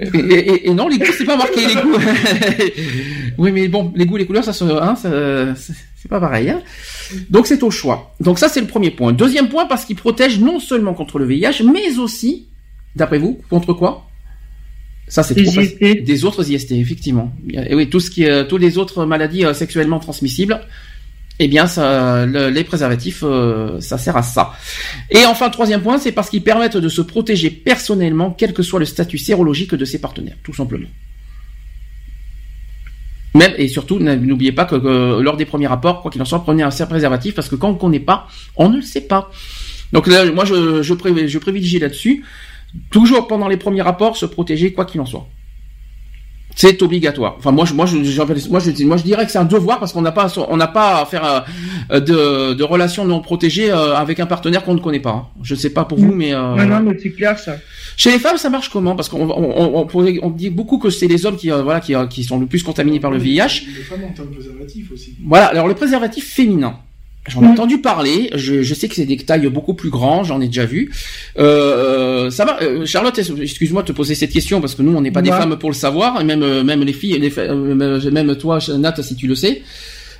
Et, 0.00 0.18
et- 0.18 0.68
et 0.68 0.74
non, 0.74 0.88
les 0.88 0.98
goûts, 0.98 1.12
c'est 1.16 1.24
pas 1.24 1.36
marqué 1.36 1.60
les 1.64 1.74
goûts. 1.74 1.96
oui, 3.38 3.52
mais 3.52 3.68
bon, 3.68 3.92
les 3.94 4.06
goûts, 4.06 4.16
les 4.16 4.26
couleurs, 4.26 4.42
ça 4.42 4.52
se, 4.52 4.64
hein, 4.64 4.96
ça- 4.96 5.54
c'est 5.54 6.08
pas 6.08 6.18
pareil. 6.18 6.50
Hein. 6.50 6.62
Donc 7.30 7.46
c'est 7.46 7.62
au 7.62 7.70
choix. 7.70 8.12
Donc 8.18 8.40
ça 8.40 8.48
c'est 8.48 8.60
le 8.60 8.66
premier 8.66 8.90
point. 8.90 9.12
Deuxième 9.12 9.48
point 9.48 9.66
parce 9.66 9.84
qu'il 9.84 9.94
protège 9.94 10.40
non 10.40 10.58
seulement 10.58 10.94
contre 10.94 11.20
le 11.20 11.26
VIH, 11.26 11.62
mais 11.72 11.96
aussi, 11.98 12.48
d'après 12.96 13.18
vous, 13.18 13.40
contre 13.48 13.72
quoi? 13.72 14.08
Ça 15.06 15.22
c'est. 15.22 15.34
Des 16.02 16.24
autres 16.24 16.50
IST, 16.50 16.72
effectivement. 16.72 17.32
Et 17.52 17.74
oui, 17.76 17.88
tout 17.88 18.00
ce 18.00 18.10
qui, 18.10 18.24
est- 18.24 18.48
tous 18.48 18.56
les 18.58 18.78
autres 18.78 19.06
maladies 19.06 19.44
euh, 19.44 19.54
sexuellement 19.54 20.00
transmissibles. 20.00 20.60
Eh 21.40 21.48
bien, 21.48 21.66
les 22.26 22.64
préservatifs, 22.64 23.24
euh, 23.24 23.80
ça 23.80 23.98
sert 23.98 24.16
à 24.16 24.22
ça. 24.22 24.52
Et 25.10 25.26
enfin, 25.26 25.50
troisième 25.50 25.82
point, 25.82 25.98
c'est 25.98 26.12
parce 26.12 26.30
qu'ils 26.30 26.44
permettent 26.44 26.76
de 26.76 26.88
se 26.88 27.00
protéger 27.00 27.50
personnellement, 27.50 28.30
quel 28.30 28.52
que 28.52 28.62
soit 28.62 28.78
le 28.78 28.84
statut 28.84 29.18
sérologique 29.18 29.74
de 29.74 29.84
ses 29.84 30.00
partenaires, 30.00 30.36
tout 30.44 30.54
simplement. 30.54 30.88
Même 33.34 33.52
et 33.58 33.66
surtout, 33.66 33.98
n'oubliez 33.98 34.52
pas 34.52 34.64
que, 34.64 34.76
lors 35.20 35.36
des 35.36 35.44
premiers 35.44 35.66
rapports, 35.66 36.02
quoi 36.02 36.10
qu'il 36.12 36.22
en 36.22 36.24
soit, 36.24 36.44
prenez 36.44 36.62
un 36.62 36.70
préservatif 36.70 37.34
parce 37.34 37.48
que 37.48 37.56
quand 37.56 37.70
on 37.70 37.74
ne 37.74 37.78
connaît 37.78 38.00
pas, 38.00 38.28
on 38.54 38.68
ne 38.68 38.76
le 38.76 38.82
sait 38.82 39.00
pas. 39.00 39.28
Donc 39.92 40.06
là, 40.06 40.24
moi, 40.30 40.44
je, 40.44 40.82
je 40.82 40.94
privilégie 41.38 41.80
là-dessus. 41.80 42.24
Toujours 42.90 43.26
pendant 43.26 43.48
les 43.48 43.56
premiers 43.56 43.82
rapports, 43.82 44.16
se 44.16 44.26
protéger 44.26 44.72
quoi 44.72 44.84
qu'il 44.84 45.00
en 45.00 45.06
soit. 45.06 45.28
C'est 46.56 46.80
obligatoire. 46.82 47.34
Enfin, 47.38 47.50
moi, 47.50 47.64
je, 47.64 47.74
moi, 47.74 47.84
je, 47.86 47.96
moi, 47.96 48.60
je, 48.60 48.84
moi, 48.86 48.96
je 48.96 49.02
dirais 49.02 49.26
que 49.26 49.32
c'est 49.32 49.38
un 49.38 49.44
devoir 49.44 49.80
parce 49.80 49.92
qu'on 49.92 50.02
n'a 50.02 50.12
pas, 50.12 50.32
on 50.48 50.56
n'a 50.56 50.68
pas 50.68 51.00
à 51.02 51.04
faire 51.04 51.44
euh, 51.90 52.00
de, 52.00 52.54
de 52.54 52.62
relations 52.64 53.04
non 53.04 53.20
protégées 53.20 53.70
euh, 53.72 53.96
avec 53.96 54.20
un 54.20 54.26
partenaire 54.26 54.62
qu'on 54.64 54.74
ne 54.74 54.80
connaît 54.80 55.00
pas. 55.00 55.10
hein. 55.10 55.26
Je 55.42 55.54
sais 55.56 55.70
pas 55.70 55.84
pour 55.84 55.98
vous, 55.98 56.14
mais 56.14 56.32
euh, 56.32 56.54
Non, 56.54 56.66
non, 56.66 56.80
mais 56.90 56.98
c'est 57.02 57.10
clair, 57.10 57.38
ça. 57.38 57.56
chez 57.96 58.12
les 58.12 58.18
femmes, 58.20 58.36
ça 58.36 58.50
marche 58.50 58.68
comment? 58.68 58.94
Parce 58.94 59.08
qu'on 59.08 59.28
on, 59.28 59.84
on, 59.84 59.88
on, 60.22 60.30
dit 60.30 60.50
beaucoup 60.50 60.78
que 60.78 60.90
c'est 60.90 61.08
les 61.08 61.26
hommes 61.26 61.36
qui, 61.36 61.50
euh, 61.50 61.62
voilà, 61.62 61.80
qui, 61.80 61.94
euh, 61.94 62.06
qui 62.06 62.22
sont 62.24 62.38
le 62.38 62.46
plus 62.46 62.62
contaminés 62.62 63.00
par 63.00 63.10
le 63.10 63.18
VIH. 63.18 63.64
Les 63.76 63.82
femmes 63.82 64.04
ont 64.04 64.22
un 64.22 64.26
préservatif 64.26 64.92
aussi. 64.92 65.14
Voilà. 65.26 65.46
Alors, 65.46 65.66
le 65.66 65.74
préservatif 65.74 66.24
féminin. 66.32 66.76
J'en 67.26 67.42
ai 67.42 67.46
entendu 67.46 67.78
parler. 67.78 68.28
Je, 68.34 68.62
je 68.62 68.74
sais 68.74 68.86
que 68.86 68.94
c'est 68.94 69.06
des 69.06 69.16
tailles 69.16 69.48
beaucoup 69.48 69.72
plus 69.74 69.88
grands. 69.88 70.24
J'en 70.24 70.40
ai 70.42 70.46
déjà 70.46 70.66
vu. 70.66 70.90
Euh, 71.38 72.28
ça 72.30 72.44
va. 72.44 72.62
euh, 72.62 72.84
Charlotte, 72.84 73.18
excuse-moi 73.18 73.82
de 73.82 73.88
te 73.88 73.92
poser 73.92 74.14
cette 74.14 74.30
question 74.30 74.60
parce 74.60 74.74
que 74.74 74.82
nous, 74.82 74.94
on 74.94 75.00
n'est 75.00 75.10
pas 75.10 75.22
des 75.22 75.30
femmes 75.30 75.56
pour 75.58 75.70
le 75.70 75.74
savoir. 75.74 76.20
Et 76.20 76.24
même, 76.24 76.42
euh, 76.42 76.62
même 76.62 76.82
les 76.82 76.92
filles, 76.92 77.18
les, 77.18 77.32
euh, 77.38 78.10
même 78.10 78.36
toi, 78.36 78.58
Nat, 78.78 78.94
si 79.02 79.16
tu 79.16 79.26
le 79.26 79.34
sais. 79.34 79.62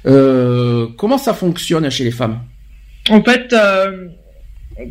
Euh, 0.06 0.86
comment 0.96 1.18
ça 1.18 1.34
fonctionne 1.34 1.88
chez 1.90 2.04
les 2.04 2.10
femmes? 2.10 2.38
En 3.10 3.22
fait, 3.22 3.54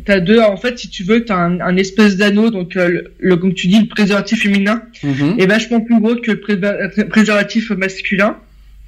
t'as 0.04 0.20
deux. 0.20 0.40
En 0.40 0.56
fait, 0.56 0.78
si 0.78 0.88
tu 0.88 1.02
veux, 1.02 1.24
t'as 1.24 1.36
un, 1.36 1.60
un 1.60 1.76
espèce 1.76 2.16
d'anneau, 2.16 2.50
donc 2.50 2.74
le, 2.74 3.12
le- 3.18 3.36
comme 3.36 3.54
tu 3.54 3.66
dis, 3.66 3.80
le 3.80 3.86
préservatif 3.88 4.42
féminin 4.42 4.82
Mhm. 5.02 5.34
est 5.38 5.46
vachement 5.46 5.80
plus 5.80 6.00
gros 6.00 6.14
que 6.16 6.30
le 6.30 6.40
préser- 6.40 7.04
préservatif 7.08 7.70
masculin. 7.70 8.36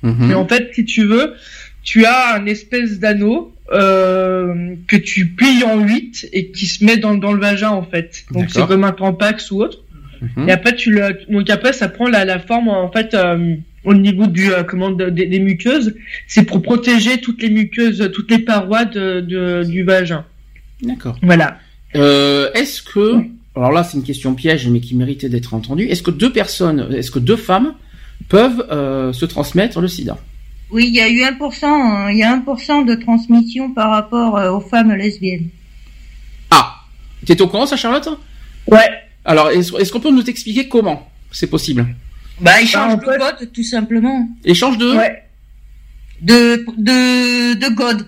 Mhm. 0.02 0.30
Et 0.30 0.34
en 0.34 0.46
fait, 0.46 0.70
si 0.74 0.84
tu 0.84 1.04
veux, 1.04 1.32
tu 1.86 2.04
as 2.04 2.34
un 2.34 2.44
espèce 2.46 2.98
d'anneau 2.98 3.52
euh, 3.72 4.74
que 4.88 4.96
tu 4.96 5.28
plies 5.38 5.62
en 5.64 5.78
8 5.80 6.28
et 6.32 6.50
qui 6.50 6.66
se 6.66 6.84
met 6.84 6.96
dans, 6.98 7.14
dans 7.14 7.32
le 7.32 7.40
vagin 7.40 7.70
en 7.70 7.82
fait. 7.82 8.24
Donc 8.32 8.46
c'est 8.50 8.66
comme 8.66 8.84
un 8.84 8.92
tampax 8.92 9.50
ou 9.52 9.62
autre. 9.62 9.78
Mhm. 10.20 10.48
Et 10.48 10.52
après 10.52 10.74
tu 10.74 10.90
le, 10.90 11.18
donc 11.30 11.48
après 11.48 11.72
ça 11.72 11.88
prend 11.88 12.08
la, 12.08 12.24
la 12.24 12.38
forme 12.38 12.68
en 12.68 12.90
fait 12.90 13.14
euh, 13.14 13.54
au 13.84 13.94
niveau 13.94 14.26
du 14.26 14.50
euh, 14.52 14.62
comment 14.64 14.90
de- 14.90 15.10
des, 15.10 15.26
des 15.26 15.38
muqueuses. 15.40 15.94
C'est 16.26 16.44
pour 16.44 16.60
protéger 16.62 17.20
toutes 17.20 17.40
les 17.42 17.50
muqueuses, 17.50 18.10
toutes 18.12 18.30
les 18.30 18.40
parois 18.40 18.84
de, 18.84 19.20
de- 19.20 19.62
du 19.64 19.82
vagin. 19.84 20.24
D'accord. 20.82 21.16
Voilà. 21.22 21.58
Est-ce 21.94 22.82
que, 22.82 23.06
alors 23.54 23.72
là 23.72 23.82
c'est 23.84 23.96
une 23.96 24.02
question 24.04 24.34
piège 24.34 24.68
mais 24.68 24.80
qui 24.80 24.94
méritait 24.96 25.28
d'être 25.28 25.54
entendue, 25.54 25.84
est-ce 25.86 26.02
que 26.02 26.10
deux 26.10 26.32
personnes, 26.32 26.88
est-ce 26.94 27.10
que 27.10 27.18
deux 27.20 27.36
femmes 27.50 27.72
peuvent 28.28 28.64
se 29.14 29.24
transmettre 29.24 29.80
le 29.80 29.88
sida? 29.88 30.18
Oui, 30.70 30.86
il 30.88 30.94
y 30.94 31.00
a 31.00 31.08
eu 31.08 31.22
1%, 31.22 32.06
euh, 32.08 32.12
il 32.12 32.18
y 32.18 32.22
a 32.24 32.36
1% 32.36 32.84
de 32.84 32.94
transmission 32.96 33.72
par 33.72 33.90
rapport 33.90 34.36
euh, 34.36 34.50
aux 34.50 34.60
femmes 34.60 34.92
lesbiennes. 34.92 35.48
Ah, 36.50 36.74
t'es 37.24 37.40
au 37.40 37.46
courant 37.48 37.66
ça 37.66 37.76
Charlotte? 37.76 38.08
Ouais. 38.66 38.88
Alors 39.24 39.50
est-ce 39.50 39.92
qu'on 39.92 40.00
peut 40.00 40.10
nous 40.10 40.24
expliquer 40.28 40.68
comment? 40.68 41.08
C'est 41.30 41.48
possible 41.48 41.86
Bah, 42.40 42.60
ils 42.60 42.66
changent 42.66 42.94
en 42.94 42.96
de 42.96 43.04
fait- 43.04 43.18
code, 43.18 43.52
tout 43.52 43.62
simplement. 43.64 44.28
Échange 44.44 44.76
de 44.78 44.96
Ouais. 44.96 45.22
De, 46.22 46.64
de, 46.78 47.54
de 47.54 47.74
code. 47.74 48.06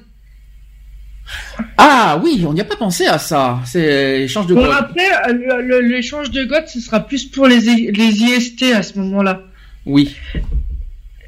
Ah 1.76 2.18
oui, 2.24 2.43
on 2.48 2.55
n'y 2.55 2.60
a 2.60 2.64
pas 2.64 2.76
pensé 2.76 3.06
à 3.06 3.18
ça. 3.18 3.60
C'est 3.66 4.22
échange 4.22 4.47
de 4.47 4.55
Bon 4.55 4.64
après 4.70 5.06
euh, 5.28 5.82
l'échange 5.82 6.30
de 6.30 6.44
goth 6.44 6.68
ce 6.68 6.80
sera 6.80 7.01
plus 7.01 7.26
pour 7.26 7.47
les 7.47 7.60
les 7.60 8.22
IST 8.22 8.62
à 8.74 8.82
ce 8.82 8.98
moment-là. 8.98 9.43
Oui, 9.85 10.16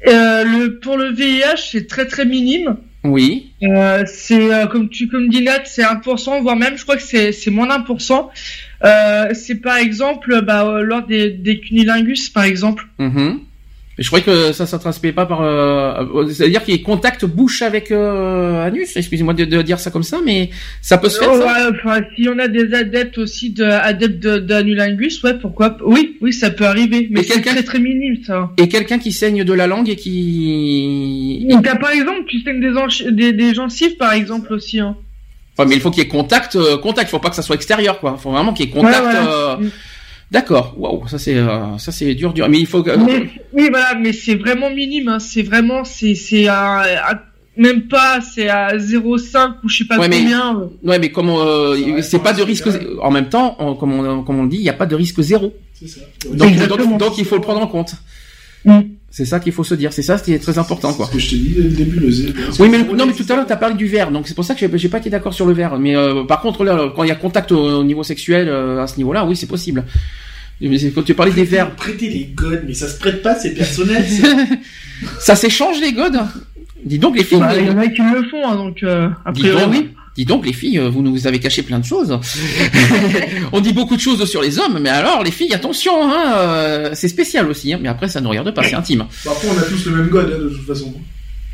Euh, 0.07 0.43
le 0.43 0.79
pour 0.79 0.97
le 0.97 1.11
VIH 1.11 1.69
c'est 1.71 1.87
très 1.87 2.05
très 2.07 2.25
minime. 2.25 2.77
oui. 3.03 3.51
Euh, 3.63 4.03
c'est 4.07 4.51
euh, 4.51 4.65
comme 4.65 4.89
tu 4.89 5.07
comme 5.07 5.29
dit 5.29 5.43
Nat, 5.43 5.65
c'est 5.65 5.83
1%, 5.83 6.41
voire 6.41 6.55
même 6.55 6.75
je 6.77 6.83
crois 6.83 6.95
que 6.97 7.03
c'est 7.03 7.31
c'est 7.31 7.51
moins 7.51 7.67
d'un 7.67 7.81
pour 7.81 8.01
cent. 8.01 8.31
Euh, 8.83 9.29
c'est 9.33 9.55
par 9.61 9.77
exemple 9.77 10.41
bah, 10.41 10.65
euh, 10.65 10.81
lors 10.81 11.05
des, 11.05 11.29
des 11.29 11.59
cunilingus 11.59 12.29
par 12.29 12.43
exemple. 12.43 12.87
Mhm. 12.97 13.41
Je 14.01 14.07
croyais 14.07 14.23
que 14.25 14.51
ça 14.53 14.63
ne 14.65 14.81
transmet 14.81 15.11
pas 15.11 15.25
par. 15.25 15.41
Euh, 15.41 16.03
euh, 16.15 16.29
C'est-à-dire 16.29 16.63
qu'il 16.63 16.75
y 16.75 16.79
a 16.79 16.83
contact 16.83 17.25
bouche 17.25 17.61
avec 17.61 17.91
euh, 17.91 18.65
anus. 18.65 18.95
Excusez-moi 18.95 19.33
de, 19.33 19.45
de 19.45 19.61
dire 19.61 19.79
ça 19.79 19.91
comme 19.91 20.03
ça, 20.03 20.19
mais 20.25 20.49
ça 20.81 20.97
peut 20.97 21.09
se 21.09 21.19
faire. 21.19 21.29
Oh, 21.31 21.39
ça? 21.39 21.45
Ouais, 21.45 21.75
enfin, 21.83 22.01
si 22.15 22.27
on 22.29 22.37
a 22.39 22.47
des 22.47 22.73
adeptes 22.73 23.17
aussi 23.17 23.51
de 23.51 23.63
adeptes 23.63 24.19
de- 24.19 25.23
ouais 25.23 25.33
pourquoi. 25.39 25.77
Oui 25.85 26.17
oui 26.21 26.33
ça 26.33 26.49
peut 26.49 26.65
arriver, 26.65 27.07
mais 27.11 27.23
c'est 27.23 27.41
très 27.41 27.63
très 27.63 27.79
minime 27.79 28.17
ça. 28.25 28.51
Et 28.57 28.67
quelqu'un 28.67 28.99
qui 28.99 29.11
saigne 29.11 29.43
de 29.43 29.53
la 29.53 29.67
langue 29.67 29.89
et 29.89 29.95
qui. 29.95 31.45
Donc, 31.49 31.63
T'as 31.63 31.75
par 31.75 31.91
exemple 31.91 32.23
tu 32.27 32.39
saignes 32.41 32.61
des, 32.61 32.71
ench- 32.71 33.07
des, 33.09 33.33
des 33.33 33.53
gencives 33.53 33.97
par 33.97 34.13
exemple 34.13 34.53
aussi. 34.53 34.79
Hein. 34.79 34.95
Enfin, 35.57 35.67
mais 35.67 35.75
il 35.75 35.81
faut 35.81 35.91
qu'il 35.91 36.01
y 36.01 36.05
ait 36.05 36.09
contact. 36.09 36.55
euh, 36.55 36.77
contact. 36.77 37.09
Il 37.09 37.11
faut 37.11 37.19
pas 37.19 37.29
que 37.29 37.35
ça 37.35 37.41
soit 37.41 37.55
extérieur, 37.55 37.99
quoi. 37.99 38.15
Il 38.17 38.21
faut 38.21 38.31
vraiment 38.31 38.53
qu'il 38.53 38.65
y 38.65 38.69
ait 38.69 38.71
contact. 38.71 38.95
Ouais, 39.03 39.11
voilà. 39.11 39.59
D'accord. 40.31 40.73
Waouh, 40.77 41.07
ça 41.07 41.19
c'est 41.19 41.35
euh, 41.35 41.77
ça 41.77 41.91
c'est 41.91 42.15
dur, 42.15 42.31
dur. 42.33 42.47
Mais 42.49 42.59
il 42.59 42.65
faut. 42.65 42.81
que- 42.81 42.95
Mais, 42.97 43.29
oui, 43.53 43.67
voilà, 43.69 43.95
mais 43.99 44.13
c'est 44.13 44.35
vraiment 44.35 44.69
minime. 44.69 45.09
Hein. 45.09 45.19
C'est 45.19 45.41
vraiment, 45.43 45.83
c'est, 45.83 46.15
c'est 46.15 46.47
à, 46.47 46.79
à- 47.09 47.21
même 47.57 47.81
pas, 47.89 48.21
c'est 48.21 48.47
à 48.47 48.77
0,5 48.77 49.55
ou 49.63 49.67
je 49.69 49.77
sais 49.79 49.83
pas 49.85 49.99
Ouais, 49.99 50.07
mais- 50.07 50.19
combien. 50.19 50.57
euh. 50.57 50.67
Ouais, 50.83 50.99
mais 50.99 51.11
comme 51.11 51.29
euh, 51.29 52.01
c'est 52.01 52.19
pas 52.23 52.31
de 52.31 52.41
risque. 52.43 52.69
En 53.01 53.11
même 53.11 53.27
temps, 53.27 53.57
on- 53.59 53.75
comme 53.75 53.91
on, 53.93 54.23
comme 54.23 54.39
on 54.39 54.43
le 54.43 54.49
dit, 54.49 54.57
il 54.57 54.63
n'y 54.63 54.69
a 54.69 54.73
pas 54.73 54.85
de 54.85 54.95
risque 54.95 55.19
zéro. 55.21 55.53
C'est 55.73 55.87
ça. 55.89 55.99
Donc, 56.31 56.49
Exactement. 56.49 56.91
donc, 56.91 56.99
donc 56.99 57.17
il 57.17 57.25
faut 57.25 57.35
le 57.35 57.41
prendre 57.41 57.61
en 57.61 57.67
compte. 57.67 57.95
Mm. 58.63 58.79
C'est 59.13 59.25
ça 59.25 59.41
qu'il 59.41 59.51
faut 59.51 59.65
se 59.65 59.75
dire. 59.75 59.91
C'est 59.91 60.01
ça 60.03 60.17
qui 60.17 60.31
est 60.33 60.39
très 60.39 60.57
important, 60.57 60.93
quoi. 60.93 61.05
Ce 61.07 61.11
que 61.11 61.19
je 61.19 61.29
t'ai 61.31 61.35
dit 61.35 61.53
dès 61.57 61.63
le 61.63 61.69
début, 61.69 61.99
le 61.99 62.09
zé. 62.09 62.33
Oui, 62.59 62.69
mais 62.69 62.81
non, 62.81 63.05
mais 63.05 63.11
tout 63.13 63.25
à 63.29 63.35
l'heure, 63.35 63.45
t'as 63.45 63.57
parlé 63.57 63.75
du 63.75 63.85
verre, 63.85 64.09
donc 64.09 64.25
c'est 64.27 64.33
pour 64.33 64.45
ça 64.45 64.55
que 64.55 64.77
j'ai- 64.77 64.89
pas 64.89 64.97
été 64.99 65.09
d'accord 65.09 65.33
sur 65.33 65.45
le 65.45 65.53
verre. 65.53 65.77
Mais 65.77 65.95
euh, 65.97 66.23
par 66.23 66.39
contre, 66.41 66.63
là, 66.63 66.91
quand 66.95 67.03
il 67.03 67.09
y 67.09 67.11
a 67.11 67.15
contact 67.15 67.51
au, 67.51 67.79
au 67.79 67.83
niveau 67.83 68.03
sexuel, 68.03 68.47
euh, 68.47 68.81
à 68.81 68.87
ce 68.87 68.95
niveau-là, 68.97 69.25
oui, 69.25 69.35
c'est 69.35 69.47
possible. 69.47 69.83
Mais 70.61 70.77
quand 70.91 71.03
tu 71.03 71.13
parlais 71.13 71.31
des 71.33 71.43
verres, 71.43 71.71
Prêter 71.75 72.07
les 72.09 72.25
godes, 72.33 72.63
mais 72.65 72.73
ça 72.73 72.87
se 72.87 72.97
prête 72.99 73.21
pas, 73.21 73.35
c'est 73.35 73.51
personnel. 73.53 74.05
ça. 74.07 74.27
ça 75.19 75.35
s'échange 75.35 75.81
les 75.81 75.91
godes? 75.91 76.19
Dis 76.85 76.97
donc 76.99 77.17
les 77.17 77.23
filles. 77.23 77.39
Bah, 77.39 77.51
il 77.57 77.67
y 77.67 77.69
en 77.69 77.77
a 77.77 77.87
qui 77.87 78.01
le 78.01 78.23
font, 78.29 78.47
hein, 78.47 78.55
donc 78.55 78.81
euh, 78.83 79.09
a 79.25 79.31
Dis 79.33 79.41
priori 79.41 79.61
donc, 79.63 79.71
oui. 79.73 79.89
Dis 80.15 80.25
donc 80.25 80.45
les 80.45 80.53
filles, 80.53 80.79
euh, 80.79 80.89
vous 80.89 81.01
nous 81.01 81.27
avez 81.27 81.39
caché 81.39 81.63
plein 81.63 81.79
de 81.79 81.85
choses. 81.85 82.19
On 83.53 83.61
dit 83.61 83.73
beaucoup 83.73 83.95
de 83.95 84.01
choses 84.01 84.23
sur 84.29 84.41
les 84.41 84.59
hommes, 84.59 84.79
mais 84.81 84.89
alors 84.89 85.23
les 85.23 85.31
filles, 85.31 85.53
attention, 85.53 85.93
hein, 86.03 86.33
euh, 86.35 86.89
c'est 86.93 87.07
spécial 87.07 87.47
aussi. 87.49 87.73
hein, 87.73 87.79
mais 87.81 87.89
après, 87.89 88.07
ça 88.07 88.21
ne 88.21 88.27
regarde 88.27 88.53
pas, 88.53 88.63
c'est 88.63 88.75
intime. 88.75 89.05
Bah, 89.25 89.31
après, 89.31 89.47
on 89.47 89.57
a 89.57 89.63
tous 89.63 89.85
le 89.85 89.95
même 89.95 90.07
god, 90.09 90.33
hein, 90.33 90.43
de 90.43 90.49
toute 90.49 90.67
façon. 90.67 90.93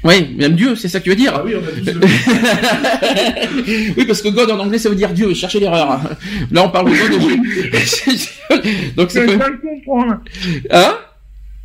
Oui, 0.03 0.35
même 0.37 0.53
Dieu, 0.53 0.75
c'est 0.75 0.87
ça 0.89 0.99
que 0.99 1.05
tu 1.05 1.09
veux 1.09 1.15
dire. 1.15 1.33
Ah 1.35 1.41
oui, 1.43 1.53
on 1.55 1.63
a 1.63 1.71
tous 1.71 1.85
le 1.85 1.99
même 1.99 3.93
oui, 3.97 4.05
parce 4.05 4.21
que 4.21 4.29
God 4.29 4.49
en 4.51 4.59
anglais 4.59 4.77
ça 4.77 4.89
veut 4.89 4.95
dire 4.95 5.09
Dieu, 5.09 5.33
cherchez 5.33 5.59
l'erreur. 5.59 5.99
Là 6.51 6.63
on 6.63 6.69
parle 6.69 6.91
de 6.91 6.95
God. 6.97 7.19
Donc 8.95 9.09
Je 9.09 9.13
c'est 9.13 9.25
quoi 9.25 9.49
de 9.49 9.55
comprendre. 9.57 10.19
Hein? 10.71 10.97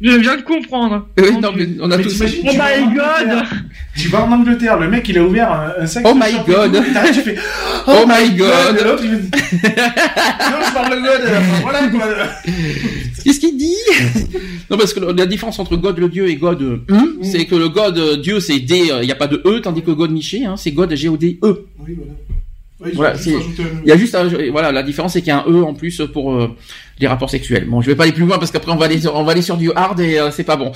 Je 0.05 0.17
viens 0.17 0.37
de 0.37 0.43
comprendre. 0.43 1.07
Oui, 1.17 1.31
non, 1.41 1.53
mais 1.57 1.69
on 1.81 1.91
a 1.91 1.97
Mais 1.97 2.03
tous. 2.03 2.21
Oh 2.23 2.51
my 2.53 2.95
god 2.95 3.45
Tu 3.97 4.09
vas 4.09 4.25
en 4.25 4.33
Angleterre, 4.33 4.79
le 4.81 4.89
mec 4.89 5.09
il 5.09 5.17
a 5.19 5.23
ouvert 5.23 5.53
un, 5.53 5.83
un 5.83 5.87
sac 5.87 6.05
Oh 6.05 6.13
de 6.13 6.19
my 6.19 6.33
champignons, 6.33 6.69
God. 6.71 6.83
tu 7.15 7.21
fais 7.21 7.37
Oh 7.87 8.05
my 8.07 8.37
God. 8.37 8.77
Et 8.81 8.85
l'autre 8.85 9.05
il 9.05 9.11
me 9.13 9.17
dit 9.19 9.31
Non, 9.33 10.59
je 10.67 10.75
parle 10.75 10.91
de 10.97 11.01
God, 11.03 11.31
voilà 11.63 11.89
quoi. 11.89 12.07
Qu'est-ce 13.23 13.39
qu'il 13.39 13.57
dit? 13.57 13.75
Non, 14.71 14.77
parce 14.77 14.93
que 14.93 15.01
la 15.01 15.27
différence 15.27 15.59
entre 15.61 15.77
God 15.77 15.99
le 15.99 16.09
Dieu 16.09 16.29
et 16.29 16.35
God 16.37 16.63
euh, 16.63 16.81
hum, 16.91 17.19
c'est 17.23 17.45
que 17.45 17.55
le 17.55 17.69
God 17.69 17.97
euh, 17.99 18.17
Dieu 18.17 18.41
c'est 18.41 18.59
D, 18.59 18.91
il 19.03 19.07
n'y 19.07 19.13
a 19.13 19.17
pas 19.17 19.29
de 19.29 19.41
E, 19.45 19.61
tandis 19.61 19.83
que 19.83 19.91
God 19.93 20.11
Miché, 20.11 20.45
hein, 20.47 20.57
c'est 20.57 20.73
God 20.73 20.93
G 20.97 21.09
O 21.09 21.17
D 21.17 21.39
E. 21.45 21.67
Oui, 21.79 21.95
voilà. 21.97 22.13
Ouais, 22.83 22.91
Voilà, 22.95 23.17
c'est- 23.19 23.31
Il 23.85 23.89
y 23.89 23.93
a 23.93 23.97
juste 23.97 24.15
un, 24.15 24.29
voilà 24.51 24.73
la 24.73 24.83
différence 24.83 25.13
c'est 25.13 25.21
qu'il 25.21 25.29
y 25.29 25.31
a 25.33 25.39
un 25.39 25.51
E 25.51 25.63
en 25.63 25.75
plus 25.75 26.03
pour 26.13 26.33
euh, 26.33 26.57
les 26.99 27.07
rapports 27.07 27.31
sexuels. 27.31 27.67
Bon, 27.69 27.81
je 27.81 27.87
vais 27.89 27.95
pas 27.97 28.03
aller 28.05 28.13
plus 28.13 28.25
loin 28.27 28.39
parce 28.39 28.51
qu'après 28.51 28.73
on 28.73 28.77
va 28.77 28.87
aller 28.87 29.01
sur- 29.01 29.15
on 29.15 29.25
va 29.25 29.33
aller 29.33 29.43
sur 29.43 29.57
du 29.57 29.71
hard 29.75 30.01
et 30.01 30.19
euh, 30.19 30.31
c'est 30.31 30.45
pas 30.45 30.57
bon. 30.57 30.73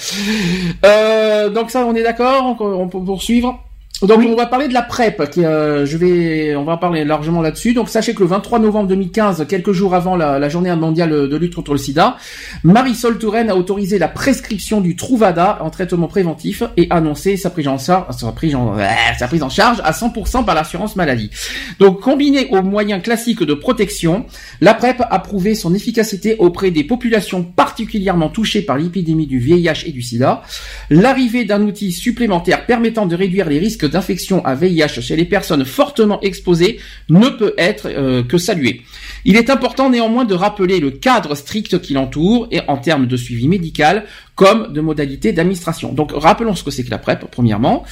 Euh, 0.85 1.51
donc 1.51 1.71
ça 1.71 1.85
on 1.87 1.95
est 1.95 2.03
d'accord, 2.03 2.57
on, 2.61 2.65
on 2.65 2.89
peut 2.89 3.01
poursuivre. 3.01 3.63
Donc 4.03 4.21
on 4.29 4.35
va 4.35 4.45
parler 4.45 4.69
de 4.69 4.75
la 4.75 4.83
PrEP, 4.83 5.31
qui, 5.31 5.43
euh, 5.43 5.87
je 5.87 5.97
vais, 5.97 6.55
on 6.55 6.65
va 6.65 6.75
en 6.75 6.77
parler 6.77 7.03
largement 7.03 7.41
là-dessus. 7.41 7.73
Donc 7.73 7.89
sachez 7.89 8.13
que 8.13 8.21
le 8.21 8.27
23 8.27 8.59
novembre 8.59 8.89
2015, 8.89 9.47
quelques 9.49 9.73
jours 9.73 9.95
avant 9.95 10.17
la, 10.17 10.39
la 10.39 10.49
journée 10.51 10.75
mondiale 10.77 11.11
de 11.11 11.37
lutte 11.37 11.55
contre 11.55 11.73
le 11.73 11.79
SIDA, 11.79 12.19
Marisol 12.63 13.17
Touraine 13.19 13.49
a 13.49 13.57
autorisé 13.57 13.99
la 13.99 14.09
prescription 14.09 14.83
du 14.83 14.97
Truvada 14.97 15.61
en 15.63 15.71
traitement 15.71 16.09
préventif 16.09 16.63
et 16.77 16.89
annoncé 16.91 17.39
sa 17.39 17.49
prise 17.49 17.69
en 17.69 17.79
charge, 17.79 18.15
sa 18.15 18.33
prise 18.33 18.55
en, 18.55 18.79
euh, 18.79 18.85
sa 19.19 19.29
prise 19.29 19.43
en 19.43 19.49
charge 19.49 19.81
à 19.83 19.93
100% 19.93 20.45
par 20.45 20.55
l'assurance 20.55 20.95
maladie. 20.97 21.31
Donc 21.79 22.01
combiné 22.03 22.49
aux 22.51 22.61
moyens 22.61 23.03
classiques 23.03 23.45
de 23.45 23.55
protection, 23.55 24.27
la 24.61 24.75
PrEP 24.75 25.03
a 25.09 25.19
prouvé 25.21 25.55
son 25.55 25.73
efficacité 25.73 26.37
auprès 26.39 26.71
des 26.71 26.85
populations 26.85 27.45
particulièrement 27.45 28.29
touchées 28.29 28.61
par 28.61 28.77
l'épidémie 28.77 29.27
du 29.27 29.39
VIH 29.39 29.87
et 29.87 29.93
du 29.93 30.03
SIDA. 30.03 30.43
L'arrivée 30.91 31.47
d'un 31.47 31.63
outil 31.63 31.93
supplémentaire 31.93 32.67
permettant 32.67 33.07
de 33.07 33.17
réduire 33.17 33.49
les 33.49 33.59
risques 33.59 33.86
d'infection 33.87 34.45
à 34.45 34.55
VIH 34.55 35.01
chez 35.01 35.17
les 35.17 35.25
personnes 35.25 35.65
fortement 35.65 36.21
exposées 36.23 36.79
ne 37.09 37.29
peut 37.29 37.55
être 37.59 37.87
euh, 37.87 38.23
que 38.23 38.39
salué. 38.39 38.83
Il 39.25 39.37
est 39.37 39.51
important 39.51 39.91
néanmoins 39.91 40.25
de 40.25 40.35
rappeler 40.35 40.81
le 40.81 40.91
cadre 40.91 41.35
strict 41.35 41.81
qui 41.81 41.95
l'entoure 41.95 42.49
et 42.51 42.61
en 42.69 42.77
termes 42.77 43.07
de 43.07 43.17
suivi 43.17 43.49
médical 43.49 44.05
comme 44.35 44.73
de 44.73 44.81
modalités 44.81 45.33
d'administration. 45.33 45.93
Donc 45.93 46.13
rappelons 46.15 46.55
ce 46.55 46.63
que 46.63 46.71
c'est 46.71 46.85
que 46.85 46.91
la 46.91 46.99
PrEP 46.99 47.25
premièrement. 47.31 47.85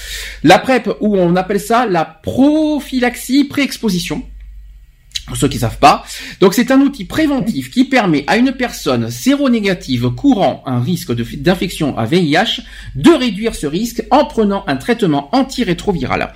La 0.42 0.58
PrEP 0.58 0.90
où 1.00 1.16
on 1.16 1.36
appelle 1.36 1.60
ça 1.60 1.86
la 1.86 2.04
prophylaxie 2.04 3.44
pré-exposition 3.44 4.22
pour 5.26 5.36
ceux 5.36 5.48
qui 5.48 5.58
savent 5.58 5.78
pas. 5.78 6.04
Donc 6.40 6.54
c'est 6.54 6.70
un 6.70 6.80
outil 6.80 7.04
préventif 7.04 7.70
qui 7.70 7.84
permet 7.84 8.24
à 8.26 8.36
une 8.36 8.52
personne 8.52 9.10
séronégative 9.10 10.10
courant 10.10 10.62
un 10.66 10.80
risque 10.80 11.12
d'infection 11.12 11.96
à 11.96 12.04
VIH 12.04 12.60
de 12.94 13.10
réduire 13.10 13.54
ce 13.54 13.66
risque 13.66 14.04
en 14.10 14.26
prenant 14.26 14.64
un 14.66 14.76
traitement 14.76 15.34
antirétroviral. 15.34 16.34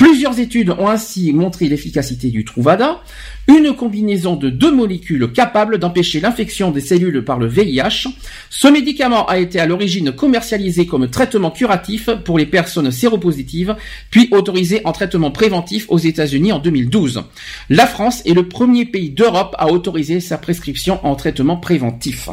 Plusieurs 0.00 0.40
études 0.40 0.70
ont 0.70 0.88
ainsi 0.88 1.30
montré 1.34 1.68
l'efficacité 1.68 2.30
du 2.30 2.42
Truvada, 2.42 3.02
une 3.48 3.76
combinaison 3.76 4.34
de 4.34 4.48
deux 4.48 4.72
molécules 4.72 5.30
capables 5.30 5.76
d'empêcher 5.76 6.20
l'infection 6.20 6.70
des 6.70 6.80
cellules 6.80 7.22
par 7.22 7.38
le 7.38 7.46
VIH. 7.46 8.08
Ce 8.48 8.66
médicament 8.66 9.26
a 9.26 9.36
été 9.36 9.60
à 9.60 9.66
l'origine 9.66 10.12
commercialisé 10.12 10.86
comme 10.86 11.10
traitement 11.10 11.50
curatif 11.50 12.08
pour 12.24 12.38
les 12.38 12.46
personnes 12.46 12.90
séropositives, 12.90 13.76
puis 14.10 14.28
autorisé 14.30 14.80
en 14.86 14.92
traitement 14.92 15.32
préventif 15.32 15.84
aux 15.90 15.98
États-Unis 15.98 16.52
en 16.52 16.60
2012. 16.60 17.24
La 17.68 17.86
France 17.86 18.22
est 18.24 18.32
le 18.32 18.48
premier 18.48 18.86
pays 18.86 19.10
d'Europe 19.10 19.54
à 19.58 19.68
autoriser 19.68 20.20
sa 20.20 20.38
prescription 20.38 20.98
en 21.04 21.14
traitement 21.14 21.58
préventif. 21.58 22.30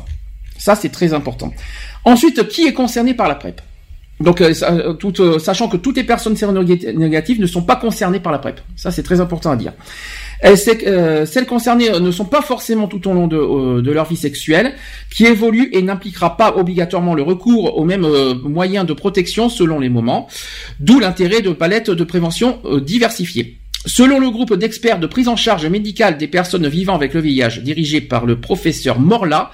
Ça, 0.58 0.76
c'est 0.76 0.88
très 0.88 1.14
important. 1.14 1.54
Ensuite, 2.06 2.48
qui 2.48 2.66
est 2.66 2.74
concerné 2.74 3.14
par 3.14 3.28
la 3.28 3.36
PrEP? 3.36 3.62
Donc, 4.20 4.42
euh, 4.42 4.52
euh, 4.64 4.94
euh, 5.20 5.40
sachant 5.40 5.68
que 5.68 5.78
toutes 5.78 5.98
les 5.98 6.04
personnes 6.04 6.36
séronégatives 6.36 7.40
ne 7.40 7.46
sont 7.46 7.62
pas 7.62 7.76
concernées 7.76 8.20
par 8.20 8.32
la 8.32 8.40
PrEP. 8.40 8.62
Ça, 8.76 8.90
c'est 8.90 9.04
très 9.04 9.22
important 9.22 9.52
à 9.52 9.56
dire. 9.56 9.74
Celles 10.44 11.46
concernées 11.48 11.90
ne 12.00 12.12
sont 12.12 12.26
pas 12.26 12.42
forcément 12.42 12.88
tout 12.88 13.08
au 13.08 13.14
long 13.14 13.28
de, 13.28 13.92
leur 13.92 14.06
vie 14.06 14.16
sexuelle, 14.16 14.74
qui 15.12 15.26
évolue 15.26 15.70
et 15.72 15.82
n'impliquera 15.82 16.38
pas 16.38 16.56
obligatoirement 16.56 17.16
le 17.16 17.24
recours 17.24 17.78
aux 17.78 17.86
mêmes 17.86 18.08
moyens 18.44 18.86
de 18.86 18.94
protection 18.94 19.50
selon 19.50 19.80
les 19.80 19.90
moments, 19.90 20.28
d'où 20.80 21.00
l'intérêt 21.00 21.42
de 21.42 21.52
palettes 21.52 21.90
de 21.90 22.04
prévention 22.04 22.60
diversifiées. 22.84 23.58
Selon 23.86 24.20
le 24.20 24.30
groupe 24.30 24.54
d'experts 24.56 25.00
de 25.00 25.08
prise 25.08 25.28
en 25.28 25.36
charge 25.36 25.66
médicale 25.68 26.18
des 26.18 26.28
personnes 26.28 26.68
vivant 26.68 26.96
avec 26.96 27.14
le 27.14 27.22
VIH, 27.22 27.62
dirigé 27.62 28.02
par 28.02 28.26
le 28.26 28.40
professeur 28.40 29.00
Morla, 29.00 29.52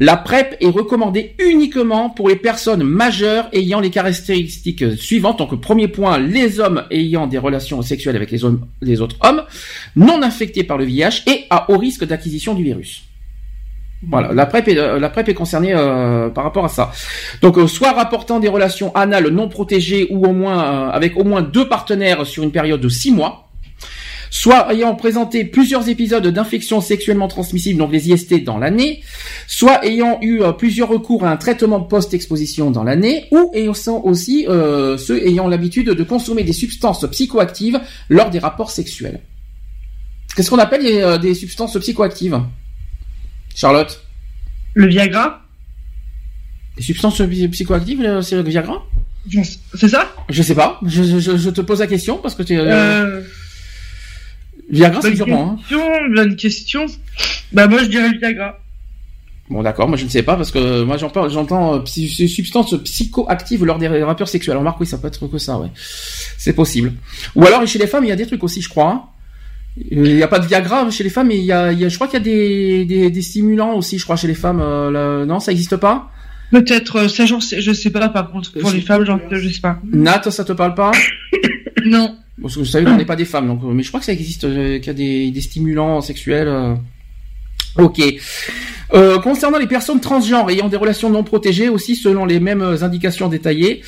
la 0.00 0.16
PrEP 0.16 0.56
est 0.60 0.68
recommandée 0.68 1.34
uniquement 1.38 2.08
pour 2.08 2.28
les 2.28 2.36
personnes 2.36 2.82
majeures 2.82 3.48
ayant 3.52 3.80
les 3.80 3.90
caractéristiques 3.90 4.96
suivantes. 4.96 5.38
Donc, 5.38 5.60
premier 5.60 5.88
point, 5.88 6.18
les 6.18 6.60
hommes 6.60 6.84
ayant 6.90 7.26
des 7.26 7.38
relations 7.38 7.82
sexuelles 7.82 8.16
avec 8.16 8.30
les, 8.30 8.44
hommes, 8.44 8.66
les 8.80 9.00
autres 9.00 9.16
hommes, 9.22 9.42
non 9.96 10.22
infectés 10.22 10.64
par 10.64 10.78
le 10.78 10.84
VIH 10.84 11.22
et 11.26 11.44
à 11.50 11.70
haut 11.70 11.78
risque 11.78 12.04
d'acquisition 12.04 12.54
du 12.54 12.62
virus. 12.62 13.04
Voilà, 14.08 14.32
la 14.32 14.46
PrEP 14.46 14.68
est, 14.68 14.78
euh, 14.78 14.98
la 14.98 15.08
PrEP 15.08 15.30
est 15.30 15.34
concernée 15.34 15.72
euh, 15.74 16.28
par 16.28 16.44
rapport 16.44 16.64
à 16.64 16.68
ça. 16.68 16.92
Donc, 17.40 17.58
euh, 17.58 17.66
soit 17.66 17.92
rapportant 17.92 18.40
des 18.40 18.48
relations 18.48 18.94
anales 18.94 19.28
non 19.28 19.48
protégées 19.48 20.06
ou 20.10 20.26
au 20.26 20.32
moins 20.32 20.64
euh, 20.64 20.90
avec 20.90 21.16
au 21.16 21.24
moins 21.24 21.42
deux 21.42 21.68
partenaires 21.68 22.26
sur 22.26 22.42
une 22.42 22.52
période 22.52 22.80
de 22.80 22.88
six 22.88 23.12
mois, 23.12 23.43
soit 24.36 24.72
ayant 24.74 24.96
présenté 24.96 25.44
plusieurs 25.44 25.88
épisodes 25.88 26.26
d'infections 26.26 26.80
sexuellement 26.80 27.28
transmissibles, 27.28 27.78
donc 27.78 27.92
les 27.92 28.10
IST, 28.10 28.42
dans 28.42 28.58
l'année, 28.58 29.00
soit 29.46 29.86
ayant 29.86 30.18
eu 30.22 30.42
euh, 30.42 30.50
plusieurs 30.50 30.88
recours 30.88 31.24
à 31.24 31.30
un 31.30 31.36
traitement 31.36 31.80
post-exposition 31.80 32.72
dans 32.72 32.82
l'année, 32.82 33.26
ou 33.30 33.52
ayant 33.54 33.74
aussi 34.02 34.44
euh, 34.48 34.98
ceux 34.98 35.24
ayant 35.24 35.46
l'habitude 35.46 35.88
de 35.90 36.02
consommer 36.02 36.42
des 36.42 36.52
substances 36.52 37.06
psychoactives 37.12 37.80
lors 38.08 38.30
des 38.30 38.40
rapports 38.40 38.72
sexuels. 38.72 39.20
Qu'est-ce 40.34 40.50
qu'on 40.50 40.58
appelle 40.58 40.82
les, 40.82 41.00
euh, 41.00 41.16
des 41.16 41.34
substances 41.34 41.78
psychoactives? 41.78 42.40
Charlotte? 43.54 44.02
Le 44.74 44.88
Viagra? 44.88 45.42
Les 46.76 46.82
substances 46.82 47.22
psy- 47.22 47.46
psychoactives, 47.48 48.00
euh, 48.02 48.20
c'est 48.20 48.34
le 48.34 48.42
Viagra? 48.42 48.82
C'est 49.76 49.88
ça? 49.88 50.12
Je 50.28 50.42
sais 50.42 50.56
pas, 50.56 50.80
je, 50.84 51.04
je- 51.20 51.36
je 51.36 51.50
te 51.50 51.60
pose 51.60 51.78
la 51.78 51.86
question 51.86 52.18
parce 52.18 52.34
que 52.34 52.42
tu... 52.42 52.58
euh... 52.58 53.22
Viagra, 54.70 55.00
c'est 55.02 55.16
sûrement, 55.16 55.52
hein. 55.52 55.56
question, 55.58 55.80
bonne 56.14 56.36
question. 56.36 56.86
Bah 57.52 57.66
moi 57.68 57.80
je 57.82 57.88
dirais 57.88 58.08
le 58.10 58.18
Viagra. 58.18 58.58
Bon 59.50 59.62
d'accord, 59.62 59.88
moi 59.88 59.98
je 59.98 60.04
ne 60.04 60.08
sais 60.08 60.22
pas 60.22 60.36
parce 60.36 60.50
que 60.50 60.82
moi 60.84 60.96
j'en 60.96 61.10
parle, 61.10 61.30
j'entends 61.30 61.74
euh, 61.74 61.78
psy- 61.80 62.08
ces 62.08 62.26
substances 62.28 62.74
psychoactives 62.82 63.64
lors 63.64 63.78
des 63.78 63.88
rappeurs 63.88 64.28
sexuels. 64.28 64.56
Remarque 64.56 64.80
oui, 64.80 64.86
ça 64.86 64.96
peut 64.98 65.08
être 65.08 65.26
que 65.28 65.36
ça, 65.38 65.58
ouais. 65.58 65.68
C'est 66.38 66.54
possible. 66.54 66.94
Ou 67.34 67.44
alors 67.44 67.66
chez 67.66 67.78
les 67.78 67.86
femmes, 67.86 68.04
il 68.04 68.08
y 68.08 68.12
a 68.12 68.16
des 68.16 68.26
trucs 68.26 68.42
aussi, 68.42 68.62
je 68.62 68.68
crois. 68.70 68.88
hein. 68.90 69.02
Euh, 69.92 70.06
Il 70.06 70.16
n'y 70.16 70.22
a 70.22 70.28
pas 70.28 70.38
de 70.38 70.46
Viagra 70.46 70.88
chez 70.90 71.04
les 71.04 71.10
femmes, 71.10 71.28
mais 71.28 71.36
il 71.38 71.44
y 71.44 71.52
a, 71.52 71.72
il 71.72 71.78
y 71.78 71.84
a 71.84 71.88
je 71.90 71.94
crois 71.96 72.06
qu'il 72.08 72.18
y 72.18 72.22
a 72.22 72.24
des, 72.24 72.84
des, 72.86 73.10
des 73.10 73.22
stimulants 73.22 73.74
aussi, 73.74 73.98
je 73.98 74.04
crois, 74.04 74.16
chez 74.16 74.28
les 74.28 74.34
femmes. 74.34 74.60
euh, 74.62 74.90
là- 74.90 75.26
Non, 75.26 75.40
ça 75.40 75.50
n'existe 75.52 75.76
pas? 75.76 76.10
Peut-être, 76.50 76.96
euh, 77.00 77.08
ça 77.08 77.26
sais, 77.40 77.60
je 77.60 77.72
sais 77.72 77.90
pas 77.90 78.08
par 78.08 78.30
contre, 78.30 78.50
pour 78.52 78.70
les 78.70 78.80
femmes, 78.80 79.04
je 79.30 79.48
sais 79.50 79.60
pas. 79.60 79.78
Nat, 79.92 80.22
ça 80.30 80.44
te 80.44 80.52
parle 80.52 80.74
pas? 80.74 80.92
Non. 81.84 82.16
Parce 82.40 82.54
que 82.54 82.60
vous 82.60 82.64
savez 82.64 82.84
qu'on 82.84 82.96
n'est 82.96 83.04
pas 83.04 83.16
des 83.16 83.24
femmes, 83.24 83.46
donc, 83.46 83.60
euh, 83.62 83.72
mais 83.72 83.82
je 83.82 83.88
crois 83.88 84.00
que 84.00 84.06
ça 84.06 84.12
existe, 84.12 84.44
euh, 84.44 84.78
qu'il 84.78 84.88
y 84.88 84.90
a 84.90 84.94
des, 84.94 85.30
des 85.30 85.40
stimulants 85.40 86.00
sexuels. 86.00 86.48
euh. 86.48 86.74
Ok. 87.76 88.00
Euh, 88.92 89.18
concernant 89.18 89.58
les 89.58 89.66
personnes 89.66 90.00
transgenres 90.00 90.48
ayant 90.50 90.68
des 90.68 90.76
relations 90.76 91.10
non 91.10 91.24
protégées 91.24 91.68
aussi 91.68 91.96
selon 91.96 92.24
les 92.24 92.38
mêmes 92.38 92.62
indications 92.82 93.28
détaillées, 93.28 93.82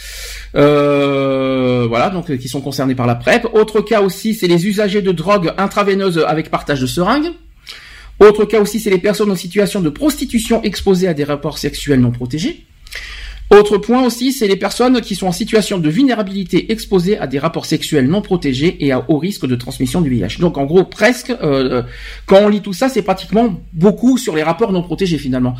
euh, 0.56 1.86
voilà 1.88 2.10
donc 2.10 2.36
qui 2.36 2.48
sont 2.48 2.60
concernés 2.60 2.96
par 2.96 3.06
la 3.06 3.14
PrEP. 3.14 3.46
Autre 3.52 3.80
cas 3.82 4.00
aussi, 4.00 4.34
c'est 4.34 4.48
les 4.48 4.66
usagers 4.66 5.02
de 5.02 5.12
drogues 5.12 5.52
intraveineuses 5.58 6.24
avec 6.26 6.50
partage 6.50 6.80
de 6.80 6.86
seringues. 6.86 7.32
Autre 8.18 8.44
cas 8.44 8.60
aussi, 8.60 8.80
c'est 8.80 8.90
les 8.90 8.98
personnes 8.98 9.30
en 9.30 9.36
situation 9.36 9.80
de 9.80 9.90
prostitution 9.90 10.62
exposées 10.64 11.06
à 11.06 11.14
des 11.14 11.24
rapports 11.24 11.58
sexuels 11.58 12.00
non 12.00 12.10
protégés. 12.10 12.64
Autre 13.50 13.78
point 13.78 14.04
aussi, 14.04 14.32
c'est 14.32 14.48
les 14.48 14.56
personnes 14.56 15.00
qui 15.00 15.14
sont 15.14 15.28
en 15.28 15.32
situation 15.32 15.78
de 15.78 15.88
vulnérabilité 15.88 16.72
exposées 16.72 17.16
à 17.16 17.28
des 17.28 17.38
rapports 17.38 17.64
sexuels 17.64 18.08
non 18.08 18.20
protégés 18.20 18.84
et 18.84 18.90
à 18.90 19.04
haut 19.08 19.18
risque 19.18 19.46
de 19.46 19.54
transmission 19.54 20.00
du 20.00 20.10
VIH. 20.10 20.38
Donc 20.40 20.58
en 20.58 20.64
gros, 20.64 20.82
presque, 20.82 21.30
euh, 21.30 21.36
euh, 21.42 21.82
quand 22.26 22.38
on 22.42 22.48
lit 22.48 22.60
tout 22.60 22.72
ça, 22.72 22.88
c'est 22.88 23.02
pratiquement 23.02 23.60
beaucoup 23.72 24.18
sur 24.18 24.34
les 24.34 24.42
rapports 24.42 24.72
non 24.72 24.82
protégés 24.82 25.16
finalement. 25.18 25.54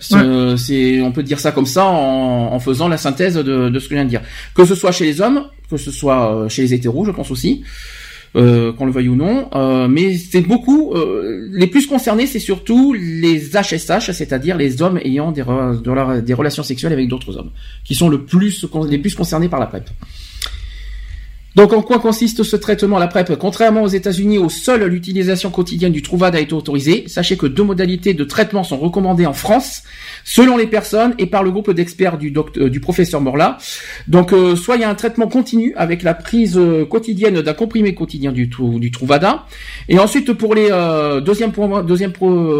C'est, 0.00 0.16
euh, 0.16 0.56
c'est- 0.56 1.00
on 1.00 1.12
peut 1.12 1.22
dire 1.22 1.38
ça 1.38 1.52
comme 1.52 1.66
ça 1.66 1.84
en, 1.86 2.52
en 2.52 2.58
faisant 2.58 2.88
la 2.88 2.96
synthèse 2.96 3.34
de, 3.34 3.68
de 3.68 3.78
ce 3.78 3.84
que 3.84 3.90
je 3.90 3.94
viens 3.94 4.04
de 4.04 4.10
dire. 4.10 4.22
Que 4.54 4.64
ce 4.64 4.74
soit 4.74 4.90
chez 4.90 5.04
les 5.04 5.20
hommes, 5.20 5.44
que 5.70 5.76
ce 5.76 5.92
soit 5.92 6.34
euh, 6.34 6.48
chez 6.48 6.62
les 6.62 6.74
hétéros, 6.74 7.04
je 7.04 7.12
pense 7.12 7.30
aussi. 7.30 7.62
Euh, 8.36 8.74
qu'on 8.74 8.84
le 8.84 8.92
veuille 8.92 9.08
ou 9.08 9.16
non, 9.16 9.48
euh, 9.54 9.88
mais 9.88 10.18
c'est 10.18 10.42
beaucoup. 10.42 10.92
euh, 10.94 11.48
les 11.50 11.66
plus 11.66 11.86
concernés, 11.86 12.26
c'est 12.26 12.38
surtout 12.38 12.92
les 12.92 13.40
HSH, 13.56 14.12
c'est-à-dire 14.12 14.56
les 14.58 14.82
hommes 14.82 14.98
ayant 15.02 15.32
des, 15.32 15.42
re- 15.42 15.80
de 15.80 15.90
la- 15.90 16.20
des 16.20 16.34
relations 16.34 16.62
sexuelles 16.62 16.92
avec 16.92 17.08
d'autres 17.08 17.38
hommes, 17.38 17.50
qui 17.84 17.94
sont 17.94 18.10
le 18.10 18.24
plus 18.24 18.66
les 18.90 18.98
plus 18.98 19.14
concernés 19.14 19.48
par 19.48 19.58
la 19.60 19.66
PrEP. 19.66 19.88
Donc 21.56 21.72
en 21.72 21.82
quoi 21.82 21.98
consiste 21.98 22.42
ce 22.44 22.54
traitement 22.54 22.98
la 22.98 23.08
PrEP? 23.08 23.34
Contrairement 23.36 23.82
aux 23.82 23.88
États-Unis 23.88 24.38
où 24.38 24.48
seule 24.50 24.84
l'utilisation 24.84 25.50
quotidienne 25.50 25.92
du 25.92 26.02
Truvada 26.02 26.38
est 26.40 26.52
autorisée, 26.52 27.04
sachez 27.08 27.36
que 27.36 27.46
deux 27.46 27.64
modalités 27.64 28.14
de 28.14 28.22
traitement 28.24 28.62
sont 28.62 28.76
recommandées 28.76 29.26
en 29.26 29.32
France 29.32 29.82
selon 30.28 30.58
les 30.58 30.66
personnes 30.66 31.14
et 31.16 31.24
par 31.24 31.42
le 31.42 31.50
groupe 31.50 31.72
d'experts 31.72 32.18
du, 32.18 32.34
euh, 32.58 32.68
du 32.68 32.80
professeur 32.80 33.22
Morla. 33.22 33.56
Donc 34.08 34.34
euh, 34.34 34.56
soit 34.56 34.76
il 34.76 34.82
y 34.82 34.84
a 34.84 34.90
un 34.90 34.94
traitement 34.94 35.26
continu 35.26 35.72
avec 35.76 36.02
la 36.02 36.12
prise 36.12 36.58
euh, 36.58 36.84
quotidienne 36.84 37.40
d'un 37.40 37.54
comprimé 37.54 37.94
quotidien 37.94 38.30
du, 38.30 38.46
du 38.46 38.90
Truvada 38.90 39.46
et 39.88 39.98
ensuite 39.98 40.34
pour 40.34 40.54
les 40.54 40.68
deuxième 41.24 42.12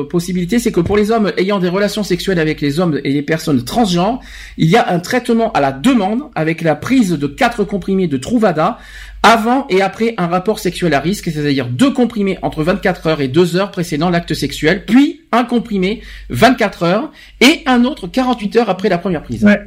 possibilité 0.08 0.58
c'est 0.58 0.72
que 0.72 0.80
pour 0.80 0.96
les 0.96 1.10
hommes 1.10 1.30
ayant 1.36 1.58
des 1.58 1.68
relations 1.68 2.02
sexuelles 2.02 2.38
avec 2.38 2.62
les 2.62 2.80
hommes 2.80 2.98
et 3.04 3.12
les 3.12 3.22
personnes 3.22 3.62
transgenres, 3.64 4.20
il 4.56 4.68
y 4.68 4.76
a 4.76 4.90
un 4.90 4.98
traitement 4.98 5.52
à 5.52 5.60
la 5.60 5.72
demande 5.72 6.22
avec 6.34 6.62
la 6.62 6.74
prise 6.74 7.10
de 7.10 7.26
quatre 7.26 7.64
comprimés 7.64 8.06
de 8.06 8.16
Truvada 8.16 8.78
avant 9.22 9.66
et 9.68 9.82
après 9.82 10.14
un 10.16 10.26
rapport 10.26 10.58
sexuel 10.58 10.94
à 10.94 11.00
risque, 11.00 11.24
c'est-à-dire 11.30 11.66
deux 11.66 11.90
comprimés 11.92 12.38
entre 12.42 12.62
24 12.62 13.06
heures 13.08 13.20
et 13.20 13.28
2 13.28 13.56
heures 13.56 13.70
précédant 13.70 14.10
l'acte 14.10 14.34
sexuel, 14.34 14.84
puis 14.86 15.22
un 15.32 15.44
comprimé 15.44 16.00
24 16.30 16.82
heures 16.84 17.12
et 17.40 17.62
un 17.66 17.84
autre 17.84 18.06
48 18.06 18.56
heures 18.56 18.70
après 18.70 18.88
la 18.88 18.98
première 18.98 19.22
prise. 19.22 19.44
Ouais. 19.44 19.60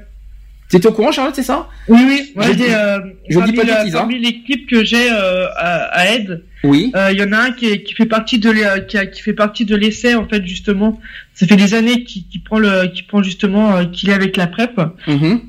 T'étais 0.70 0.88
au 0.88 0.94
courant, 0.94 1.12
Charlotte, 1.12 1.36
c'est 1.36 1.44
ça? 1.44 1.68
Oui, 1.90 2.00
oui. 2.08 2.56
Dis- 2.56 2.64
euh, 2.70 3.00
je 3.30 3.38
parmi 3.38 3.52
dis 3.52 3.58
pas 3.58 3.66
de 3.66 3.72
bêtises, 3.72 3.94
hein. 3.94 4.00
Parmi 4.00 4.20
les 4.20 4.42
clips 4.42 4.70
que 4.70 4.86
j'ai 4.86 5.12
euh, 5.12 5.48
à, 5.58 5.84
à 6.00 6.06
Aide, 6.14 6.46
Oui. 6.64 6.94
euh, 6.96 7.10
il 7.12 7.20
y 7.20 7.24
en 7.24 7.34
a 7.34 7.40
un 7.40 7.52
qui, 7.52 7.66
est- 7.66 7.84
qui 7.84 7.94
fait 7.94 8.06
partie 8.06 8.40
de 8.40 8.80
qui, 8.88 8.98
a- 8.98 9.06
qui 9.06 9.22
fait 9.22 9.34
partie 9.34 9.66
de 9.66 9.76
l'essai 9.76 10.16
en 10.16 10.26
fait 10.30 10.46
justement. 10.46 10.98
Ça 11.34 11.46
fait 11.46 11.58
des 11.58 11.74
années 11.74 12.06
qu'il 12.06 12.42
prend 12.46 12.58
le, 12.58 12.88
qui 12.88 13.04
prend 13.04 13.22
justement 13.22 13.76
euh, 13.76 13.84
qu'il 13.84 14.12
est 14.12 14.14
avec 14.14 14.38
la 14.38 14.48
PrEP. 14.48 14.80
Mhm. 15.08 15.42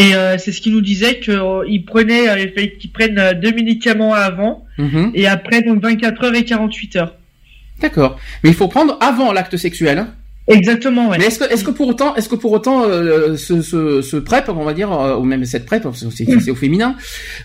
Et 0.00 0.14
euh, 0.14 0.38
c'est 0.38 0.52
ce 0.52 0.60
qu'il 0.60 0.72
nous 0.72 0.80
disait 0.80 1.18
euh, 1.28 1.62
prenait, 1.86 2.28
euh, 2.28 2.38
il 2.38 2.50
fallait 2.52 2.72
qu'il 2.78 2.90
prenne 2.92 3.18
euh, 3.18 3.34
deux 3.34 3.52
médicaments 3.52 4.14
avant 4.14 4.64
Mhm. 4.78 5.10
et 5.14 5.26
après 5.26 5.60
donc 5.62 5.82
24 5.82 6.24
heures 6.24 6.34
et 6.36 6.44
48 6.44 6.96
heures. 6.96 7.14
D'accord. 7.82 8.16
Mais 8.42 8.50
il 8.50 8.56
faut 8.56 8.68
prendre 8.68 8.96
avant 9.00 9.32
l'acte 9.32 9.56
sexuel. 9.56 9.98
hein. 9.98 10.08
Exactement, 10.50 11.08
ouais. 11.10 11.18
Mais 11.18 11.26
est-ce 11.26 11.40
que, 11.40 11.52
est-ce 11.52 11.62
que 11.62 11.70
pour 11.70 11.88
autant, 11.88 12.14
est-ce 12.16 12.28
que 12.28 12.34
pour 12.36 12.52
autant, 12.52 12.84
euh, 12.84 13.36
ce, 13.36 13.60
ce, 13.60 14.00
ce 14.00 14.16
PrEP, 14.16 14.48
on 14.48 14.64
va 14.64 14.72
dire, 14.72 14.90
euh, 14.92 15.16
ou 15.16 15.24
même 15.24 15.44
cette 15.44 15.66
PrEP, 15.66 15.86
c'est, 15.94 16.50
au 16.50 16.54
féminin, 16.54 16.96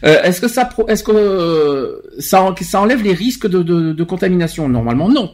euh, 0.06 0.22
est-ce 0.24 0.40
que 0.40 0.48
ça, 0.48 0.70
est-ce 0.88 1.04
que 1.04 2.02
ça, 2.20 2.42
en- 2.44 2.56
ça 2.56 2.80
enlève 2.82 3.04
les 3.04 3.14
risques 3.14 3.48
de, 3.48 3.62
de, 3.62 3.92
de 3.92 4.04
contamination? 4.06 4.70
Normalement, 4.70 5.10
non. 5.10 5.34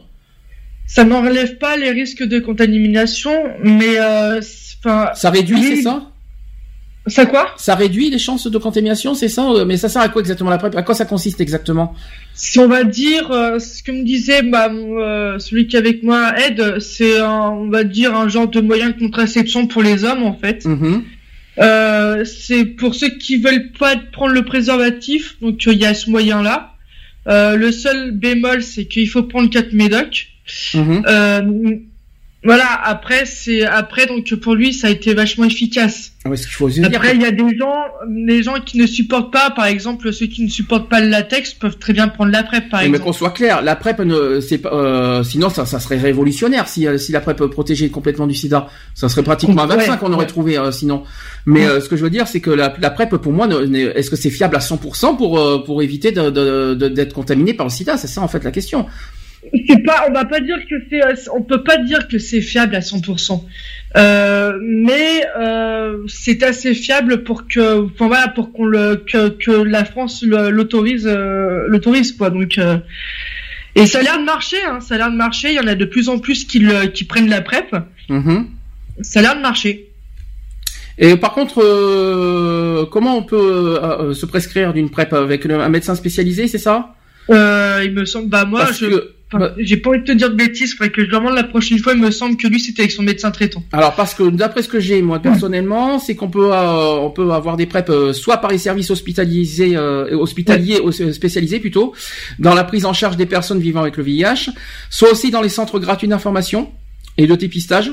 Ça 0.88 1.04
n'enlève 1.04 1.58
pas 1.58 1.76
les 1.76 1.90
risques 1.92 2.24
de 2.24 2.40
contamination, 2.40 3.32
mais 3.62 4.00
enfin. 4.00 5.10
Ça 5.14 5.30
réduit, 5.30 5.62
c'est 5.62 5.82
ça? 5.82 6.09
Ça 7.06 7.24
quoi? 7.26 7.50
Ça 7.56 7.74
réduit 7.74 8.10
les 8.10 8.18
chances 8.18 8.46
de 8.46 8.58
contamination, 8.58 9.14
c'est 9.14 9.28
ça? 9.28 9.48
Euh, 9.50 9.64
Mais 9.64 9.76
ça 9.76 9.88
sert 9.88 10.02
à 10.02 10.08
quoi 10.08 10.20
exactement 10.20 10.50
la 10.50 10.58
PrEP? 10.58 10.76
À 10.76 10.82
quoi 10.82 10.94
ça 10.94 11.06
consiste 11.06 11.40
exactement? 11.40 11.94
Si 12.34 12.58
on 12.58 12.68
va 12.68 12.84
dire 12.84 13.30
euh, 13.30 13.58
ce 13.58 13.82
que 13.82 13.90
me 13.90 14.04
disait 14.04 14.42
bah, 14.42 14.70
euh, 14.70 15.38
celui 15.38 15.66
qui 15.66 15.76
est 15.76 15.78
avec 15.78 16.02
moi, 16.02 16.32
Ed, 16.38 16.78
c'est 16.80 17.18
un, 17.20 17.50
on 17.50 17.68
va 17.70 17.84
dire 17.84 18.14
un 18.14 18.28
genre 18.28 18.48
de 18.48 18.60
moyen 18.60 18.90
de 18.90 18.98
contraception 18.98 19.66
pour 19.66 19.82
les 19.82 20.04
hommes 20.04 20.22
en 20.22 20.34
fait. 20.34 20.64
Mhm. 20.66 21.02
Euh, 21.58 22.24
c'est 22.24 22.64
pour 22.64 22.94
ceux 22.94 23.10
qui 23.10 23.38
veulent 23.38 23.72
pas 23.78 23.96
prendre 24.12 24.32
le 24.32 24.44
préservatif, 24.44 25.36
donc 25.40 25.64
il 25.66 25.78
y 25.78 25.86
a 25.86 25.94
ce 25.94 26.10
moyen-là. 26.10 26.74
Le 27.26 27.70
seul 27.70 28.10
bémol, 28.12 28.62
c'est 28.62 28.86
qu'il 28.86 29.08
faut 29.08 29.22
prendre 29.22 29.48
4 29.50 29.72
médocs. 29.72 30.28
Mhm. 30.74 31.02
Euh, 31.06 31.76
Voilà, 32.42 32.64
après 32.84 33.26
c'est 33.26 33.64
après 33.66 34.06
donc 34.06 34.34
pour 34.36 34.54
lui 34.54 34.72
ça 34.72 34.86
a 34.86 34.90
été 34.90 35.12
vachement 35.12 35.44
efficace. 35.44 36.12
Ah 36.24 36.30
ouais, 36.30 36.38
ce 36.38 36.44
qu'il 36.46 36.54
faut 36.54 36.70
se 36.70 36.76
dire. 36.80 36.86
Après 36.86 37.14
il 37.14 37.20
y 37.20 37.26
a 37.26 37.30
des 37.32 37.54
gens 37.58 37.84
les 38.08 38.42
gens 38.42 38.54
qui 38.64 38.78
ne 38.78 38.86
supportent 38.86 39.30
pas 39.30 39.50
par 39.50 39.66
exemple 39.66 40.10
ceux 40.10 40.24
qui 40.24 40.42
ne 40.42 40.48
supportent 40.48 40.88
pas 40.88 41.02
le 41.02 41.08
latex 41.08 41.52
peuvent 41.52 41.76
très 41.76 41.92
bien 41.92 42.08
prendre 42.08 42.32
la 42.32 42.42
PrEP 42.42 42.70
par 42.70 42.80
Mais 42.80 42.86
exemple. 42.86 43.04
qu'on 43.04 43.12
soit 43.12 43.30
clair, 43.32 43.60
la 43.60 43.76
PrEP, 43.76 43.98
ne, 44.00 44.40
c'est 44.40 44.56
pas, 44.56 44.72
euh, 44.72 45.22
sinon 45.22 45.50
ça, 45.50 45.66
ça 45.66 45.78
serait 45.80 45.98
révolutionnaire 45.98 46.66
si, 46.66 46.86
euh, 46.86 46.96
si 46.96 47.12
la 47.12 47.20
PrEP 47.20 47.44
protégeait 47.44 47.90
complètement 47.90 48.26
du 48.26 48.34
SIDA. 48.34 48.68
Ça 48.94 49.10
serait 49.10 49.22
pratiquement 49.22 49.62
un 49.64 49.68
Ouais, 49.68 49.76
vaccin 49.76 49.98
qu'on 49.98 50.10
aurait 50.14 50.20
ouais. 50.20 50.26
trouvé 50.26 50.56
euh, 50.56 50.72
sinon. 50.72 51.02
Mais 51.44 51.66
euh, 51.66 51.82
ce 51.82 51.90
que 51.90 51.96
je 51.96 52.02
veux 52.04 52.10
dire, 52.10 52.26
c'est 52.26 52.40
que 52.40 52.50
la, 52.50 52.74
la 52.80 52.88
PrEP, 52.90 53.16
pour 53.16 53.32
moi, 53.32 53.48
est-ce 53.50 54.08
que 54.08 54.16
c'est 54.16 54.30
fiable 54.30 54.56
à 54.56 54.60
100% 54.60 55.18
pour 55.18 55.38
euh, 55.38 55.58
pour 55.62 55.82
éviter 55.82 56.10
de, 56.10 56.30
de- 56.30 56.72
de- 56.74 56.88
d'être 56.88 57.12
contaminé 57.12 57.52
par 57.52 57.66
le 57.66 57.70
SIDA? 57.70 57.98
C'est 57.98 58.06
ça 58.08 58.22
en 58.22 58.28
fait 58.28 58.42
la 58.44 58.50
question. 58.50 58.86
C'est 59.68 59.78
pas, 59.84 60.04
on 60.08 60.12
va 60.12 60.24
pas 60.26 60.40
dire 60.40 60.58
que 60.68 60.74
c'est, 60.90 61.02
euh, 61.02 61.14
on 61.34 61.42
peut 61.42 61.62
pas 61.62 61.78
dire 61.78 62.08
que 62.08 62.18
c'est 62.18 62.40
fiable 62.42 62.74
à 62.76 62.80
100%. 62.80 63.42
Euh, 63.96 64.52
mais 64.62 65.24
euh, 65.38 65.96
c'est 66.06 66.42
assez 66.42 66.74
fiable 66.74 67.24
pour 67.24 67.48
que, 67.48 67.84
enfin 67.86 68.06
voilà, 68.06 68.28
pour 68.28 68.52
qu'on 68.52 68.66
le, 68.66 68.96
que, 68.96 69.28
que 69.30 69.50
la 69.50 69.84
France 69.84 70.22
l'autorise, 70.24 71.06
euh, 71.06 71.64
l'autorise 71.68 72.12
quoi. 72.12 72.30
Donc, 72.30 72.58
et 73.76 73.86
ça 73.86 74.00
a 74.00 74.02
l'air 74.02 74.18
de 74.18 74.24
marcher, 74.24 74.62
hein, 74.68 74.80
ça 74.80 74.94
a 74.94 74.98
l'air 74.98 75.10
de 75.10 75.16
marcher. 75.16 75.48
Il 75.48 75.54
y 75.54 75.60
en 75.60 75.66
a 75.66 75.74
de 75.74 75.84
plus 75.86 76.08
en 76.08 76.18
plus 76.18 76.44
qui 76.44 76.58
le, 76.58 76.86
qui 76.88 77.04
prennent 77.04 77.28
la 77.30 77.40
PrEP. 77.40 77.74
Mhm. 78.08 78.46
Ça 79.02 79.20
a 79.20 79.22
l'air 79.22 79.36
de 79.36 79.40
marcher. 79.40 79.86
Et 80.98 81.16
par 81.16 81.32
contre, 81.32 81.54
comment 82.90 83.16
on 83.16 83.22
peut 83.22 83.80
se 84.12 84.26
prescrire 84.26 84.74
d'une 84.74 84.90
PrEP 84.90 85.14
avec 85.14 85.46
un 85.46 85.68
médecin 85.70 85.94
spécialisé, 85.94 86.46
c'est 86.46 86.58
ça? 86.58 86.94
Euh, 87.30 87.80
il 87.84 87.92
me 87.92 88.04
semble, 88.04 88.28
bah 88.28 88.44
moi, 88.44 88.60
Parce 88.64 88.80
je, 88.80 88.86
que- 88.86 89.14
enfin, 89.32 89.52
j'ai 89.58 89.76
pas 89.76 89.90
envie 89.90 90.00
de 90.00 90.04
te 90.04 90.12
dire 90.12 90.30
de 90.30 90.34
bêtises, 90.34 90.74
faudrait 90.74 90.90
que 90.90 91.04
je 91.04 91.10
demande 91.10 91.34
la 91.34 91.44
prochaine 91.44 91.78
fois. 91.78 91.92
Il 91.92 92.00
me 92.00 92.10
semble 92.10 92.36
que 92.36 92.46
lui 92.48 92.60
c'était 92.60 92.82
avec 92.82 92.92
son 92.92 93.02
médecin 93.02 93.30
traitant. 93.30 93.62
Alors 93.72 93.94
parce 93.94 94.14
que 94.14 94.28
d'après 94.28 94.62
ce 94.62 94.68
que 94.68 94.80
j'ai 94.80 95.02
moi 95.02 95.20
personnellement, 95.20 95.98
c'est 95.98 96.14
qu'on 96.16 96.30
peut 96.30 96.52
euh, 96.52 96.92
on 97.00 97.10
peut 97.10 97.30
avoir 97.32 97.56
des 97.56 97.66
PrEP 97.66 97.90
euh, 97.90 98.12
soit 98.12 98.38
par 98.38 98.50
les 98.50 98.58
services 98.58 98.90
hospitalisés 98.90 99.76
euh, 99.76 100.16
hospitaliers 100.16 100.80
ou 100.80 100.92
spécialisés 100.92 101.60
plutôt 101.60 101.94
dans 102.38 102.54
la 102.54 102.64
prise 102.64 102.84
en 102.84 102.92
charge 102.92 103.16
des 103.16 103.26
personnes 103.26 103.60
vivant 103.60 103.80
avec 103.80 103.96
le 103.96 104.02
VIH, 104.02 104.50
soit 104.90 105.10
aussi 105.10 105.30
dans 105.30 105.42
les 105.42 105.48
centres 105.48 105.78
gratuits 105.78 106.08
d'information 106.08 106.70
et 107.16 107.26
de 107.26 107.34
dépistage. 107.34 107.92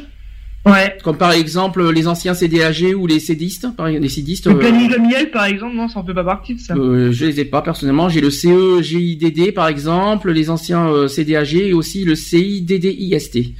Ouais. 0.66 0.98
Comme 1.04 1.18
par 1.18 1.32
exemple 1.32 1.90
les 1.92 2.08
anciens 2.08 2.34
CDAG 2.34 2.94
ou 2.98 3.08
les 3.08 3.20
CDistes, 3.22 3.74
par 3.78 3.88
les. 3.88 4.00
Le 4.00 4.06
euh, 4.06 4.54
planning 4.56 4.90
de 4.92 4.98
miel, 4.98 5.32
par 5.32 5.46
exemple, 5.46 5.76
non, 5.76 5.88
ça 5.88 6.00
en 6.00 6.04
fait 6.06 6.14
pas 6.14 6.26
partie 6.26 6.56
de 6.56 6.60
ça. 6.60 6.76
euh, 6.76 7.12
je 7.14 7.26
les 7.26 7.40
ai 7.40 7.46
pas 7.46 7.62
personnellement. 7.62 8.10
J'ai 8.10 8.20
le 8.20 8.30
CE 8.30 8.82
GIDD 8.82 9.54
par 9.54 9.68
exemple, 9.70 10.32
les 10.32 10.50
anciens 10.50 10.88
euh, 10.90 11.08
CDAG 11.08 11.54
et 11.56 11.74
aussi 11.74 12.04
le 12.04 12.16
CIDDIST. 12.16 13.54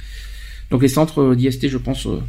Donc 0.70 0.82
les 0.82 0.88
centres 0.88 1.22
euh, 1.22 1.34
d'IST, 1.34 1.68
je 1.70 1.78
pense. 1.78 2.04
euh. 2.06 2.20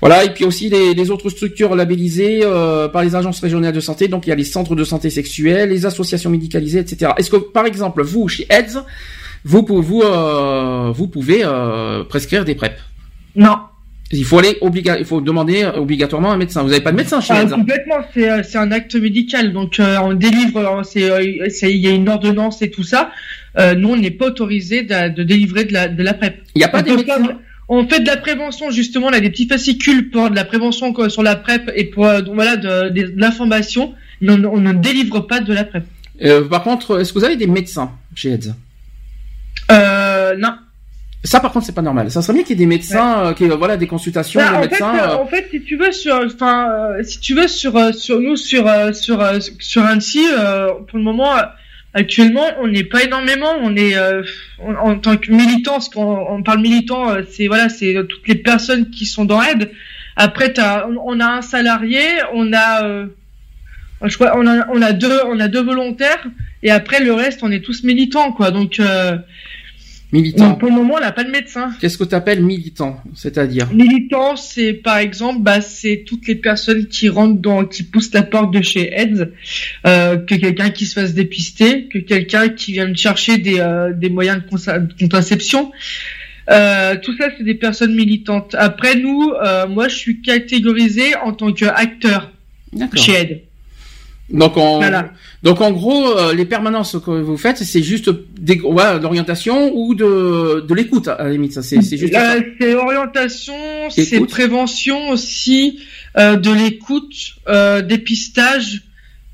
Voilà, 0.00 0.22
et 0.24 0.32
puis 0.32 0.44
aussi 0.44 0.68
les, 0.68 0.94
les 0.94 1.10
autres 1.10 1.28
structures 1.30 1.74
labellisées 1.74 2.42
euh, 2.44 2.86
par 2.86 3.02
les 3.02 3.16
agences 3.16 3.40
régionales 3.40 3.72
de 3.74 3.80
santé. 3.80 4.06
Donc 4.06 4.28
il 4.28 4.30
y 4.30 4.32
a 4.32 4.36
les 4.36 4.44
centres 4.44 4.76
de 4.76 4.84
santé 4.84 5.10
sexuelle, 5.10 5.70
les 5.70 5.84
associations 5.84 6.30
médicalisées, 6.30 6.78
etc. 6.78 7.10
Est-ce 7.16 7.30
que 7.30 7.38
par 7.38 7.66
exemple 7.66 8.04
vous 8.04 8.28
chez 8.28 8.46
AIDS, 8.50 8.84
vous 9.44 9.64
pouvez 9.64 9.82
vous, 9.84 10.02
euh, 10.02 10.92
vous 10.94 11.08
pouvez 11.08 11.40
euh, 11.44 12.04
prescrire 12.04 12.44
des 12.44 12.54
PrEP? 12.54 12.74
Non. 13.34 13.56
Il 14.14 14.24
faut 14.24 14.38
aller 14.38 14.58
obliga 14.60 14.98
il 14.98 15.04
faut 15.06 15.20
demander 15.22 15.64
obligatoirement 15.64 16.32
un 16.32 16.36
médecin. 16.36 16.62
Vous 16.62 16.68
n'avez 16.68 16.82
pas 16.82 16.92
de 16.92 16.96
médecin 16.96 17.20
chez 17.20 17.32
Ah, 17.34 17.40
hein 17.40 17.48
complètement, 17.48 17.96
c'est 18.12 18.30
euh, 18.30 18.42
c'est 18.42 18.58
un 18.58 18.70
acte 18.70 18.94
médical, 18.94 19.52
donc 19.52 19.80
euh, 19.80 19.96
on 20.02 20.12
délivre, 20.12 20.58
euh, 20.58 21.22
il 21.24 21.76
y 21.78 21.88
a 21.88 21.90
une 21.92 22.08
ordonnance 22.08 22.60
et 22.62 22.70
tout 22.70 22.82
ça. 22.82 23.10
Euh, 23.58 23.74
nous, 23.74 23.90
on 23.90 23.96
n'est 23.96 24.10
pas 24.10 24.26
autorisé 24.26 24.82
de, 24.82 25.08
de 25.14 25.22
délivrer 25.22 25.64
de 25.64 25.72
la 25.72 25.88
de 25.88 26.02
la 26.02 26.14
PrEP. 26.14 26.42
Il 26.54 26.58
n'y 26.58 26.64
a 26.64 26.68
pas 26.68 26.82
On 26.86 26.94
médecins 26.96 27.24
faire- 27.24 27.36
On 27.68 27.88
fait 27.88 28.00
de 28.00 28.06
la 28.06 28.18
prévention 28.18 28.70
justement, 28.70 29.06
on 29.06 29.12
a 29.14 29.20
des 29.20 29.30
petits 29.30 29.46
fascicules 29.48 30.10
pour 30.10 30.28
de 30.30 30.36
la 30.36 30.44
prévention 30.44 30.92
quoi, 30.92 31.08
sur 31.08 31.22
la 31.22 31.36
PrEP 31.36 31.70
et 31.74 31.84
pour 31.84 32.04
donc, 32.22 32.34
voilà 32.34 32.56
de, 32.56 32.90
de, 32.90 33.02
de 33.12 33.20
l'information, 33.20 33.94
mais 34.20 34.32
on, 34.32 34.44
on 34.56 34.60
ne 34.60 34.72
délivre 34.74 35.20
pas 35.20 35.40
de 35.40 35.54
la 35.54 35.64
PrEP. 35.64 35.84
Euh, 36.22 36.44
Par 36.46 36.62
contre, 36.64 37.00
est-ce 37.00 37.12
que 37.14 37.18
vous 37.18 37.24
avez 37.24 37.36
des 37.36 37.46
médecins 37.46 37.90
chez 38.14 38.32
AIDS 38.32 38.54
Euh, 39.70 40.36
non. 40.36 40.54
Ça, 41.24 41.38
par 41.38 41.52
contre, 41.52 41.66
c'est 41.66 41.74
pas 41.74 41.82
normal. 41.82 42.10
Ça 42.10 42.20
serait 42.20 42.34
bien 42.34 42.42
qu'il 42.42 42.58
y 42.58 42.62
ait 42.62 42.64
des 42.64 42.66
médecins, 42.66 43.26
euh, 43.26 43.32
qui, 43.32 43.46
voilà, 43.46 43.76
des 43.76 43.86
consultations, 43.86 44.40
Bah, 44.40 44.50
des 44.50 44.56
en, 44.56 44.60
médecins. 44.62 44.92
fait, 44.92 45.00
euh, 45.00 45.08
euh, 45.08 45.16
en 45.16 45.26
fait, 45.26 45.48
si 45.52 45.62
tu 45.62 45.76
veux 45.76 45.92
sur, 45.92 46.16
enfin, 46.16 46.68
euh, 46.70 47.02
si 47.04 47.20
tu 47.20 47.34
veux 47.34 47.46
sur, 47.46 47.94
sur 47.94 48.20
nous, 48.20 48.36
sur, 48.36 48.68
sur, 48.94 49.22
sur 49.60 49.84
Annecy, 49.84 50.24
pour 50.88 50.98
le 50.98 51.04
moment, 51.04 51.30
actuellement, 51.94 52.46
on 52.60 52.66
n'est 52.66 52.82
pas 52.84 53.04
énormément. 53.04 53.52
On 53.62 53.76
est 53.76 53.94
en, 54.58 54.98
tant 54.98 55.16
que 55.16 55.30
militant, 55.30 55.78
qu'on 55.94 56.26
on 56.28 56.42
parle 56.42 56.60
militant, 56.60 57.14
c'est 57.30 57.46
voilà, 57.46 57.68
c'est 57.68 57.94
toutes 58.08 58.26
les 58.26 58.34
personnes 58.34 58.90
qui 58.90 59.06
sont 59.06 59.24
dans 59.24 59.40
aide. 59.42 59.70
Après, 60.16 60.52
on, 60.58 60.96
on 61.04 61.20
a 61.20 61.26
un 61.26 61.42
salarié, 61.42 62.02
on 62.34 62.52
a, 62.52 63.06
je 64.04 64.14
crois, 64.16 64.32
on 64.36 64.44
a, 64.48 64.66
on 64.70 64.82
a 64.82 64.92
deux, 64.92 65.20
on 65.26 65.38
a 65.38 65.46
deux 65.46 65.62
volontaires, 65.62 66.26
et 66.64 66.72
après 66.72 66.98
le 66.98 67.12
reste, 67.14 67.44
on 67.44 67.52
est 67.52 67.60
tous 67.64 67.84
militants, 67.84 68.32
quoi. 68.32 68.50
Donc, 68.50 68.80
Militant. 70.12 70.50
donc, 70.50 70.60
pour 70.60 70.68
le 70.68 70.74
moment, 70.74 70.94
on 70.98 71.00
n'a 71.00 71.10
pas 71.10 71.24
de 71.24 71.30
médecin. 71.30 71.70
Qu'est-ce 71.80 71.96
que 71.96 72.04
tu 72.04 72.14
appelles 72.14 72.42
militant 72.42 73.02
C'est-à-dire? 73.14 73.72
Militant, 73.72 74.36
c'est 74.36 74.74
par 74.74 74.98
exemple, 74.98 75.40
bah, 75.40 75.62
c'est 75.62 76.04
toutes 76.06 76.26
les 76.26 76.34
personnes 76.34 76.86
qui 76.86 77.08
rentrent 77.08 77.40
dans, 77.40 77.64
qui 77.64 77.82
poussent 77.82 78.12
la 78.12 78.22
porte 78.22 78.52
de 78.52 78.60
chez 78.60 78.92
AIDS, 78.94 79.32
euh, 79.86 80.18
que 80.18 80.34
quelqu'un 80.34 80.68
qui 80.68 80.84
se 80.84 81.00
fasse 81.00 81.14
dépister, 81.14 81.88
que 81.88 81.98
quelqu'un 81.98 82.50
qui 82.50 82.72
vienne 82.72 82.94
chercher 82.94 83.38
des, 83.38 83.58
euh, 83.58 83.94
des 83.94 84.10
moyens 84.10 84.42
de, 84.42 84.98
contraception. 85.00 85.72
Euh, 86.50 86.96
tout 87.02 87.16
ça, 87.16 87.28
c'est 87.36 87.44
des 87.44 87.54
personnes 87.54 87.94
militantes. 87.94 88.54
Après, 88.58 88.96
nous, 88.96 89.32
euh, 89.42 89.66
moi, 89.66 89.88
je 89.88 89.96
suis 89.96 90.20
catégorisé 90.20 91.14
en 91.16 91.32
tant 91.32 91.52
qu'acteur 91.52 92.30
chez 92.94 93.12
AIDS. 93.12 93.40
Donc, 94.32 94.56
en, 94.56 94.78
Voilà. 94.78 95.10
donc 95.42 95.60
en 95.60 95.70
gros, 95.72 96.16
euh, 96.18 96.34
les 96.34 96.46
permanences 96.46 96.96
que 97.04 97.10
vous 97.10 97.36
faites, 97.36 97.58
c'est 97.58 97.82
juste 97.82 98.10
des, 98.40 98.58
ouais, 98.60 98.98
d'orientation 98.98 99.70
ou 99.74 99.94
de, 99.94 100.64
de 100.66 100.74
l'écoute, 100.74 101.08
à 101.08 101.24
la 101.24 101.30
limite. 101.30 101.52
Ça, 101.52 101.62
c'est, 101.62 101.82
c'est 101.82 101.98
juste. 101.98 102.14
Euh, 102.14 102.40
c'est 102.60 102.74
orientation, 102.74 103.54
c'est 103.90 104.20
prévention 104.26 105.10
aussi, 105.10 105.80
euh, 106.18 106.36
de 106.36 106.50
l'écoute, 106.50 107.12
euh, 107.48 107.82
dépistage. 107.82 108.82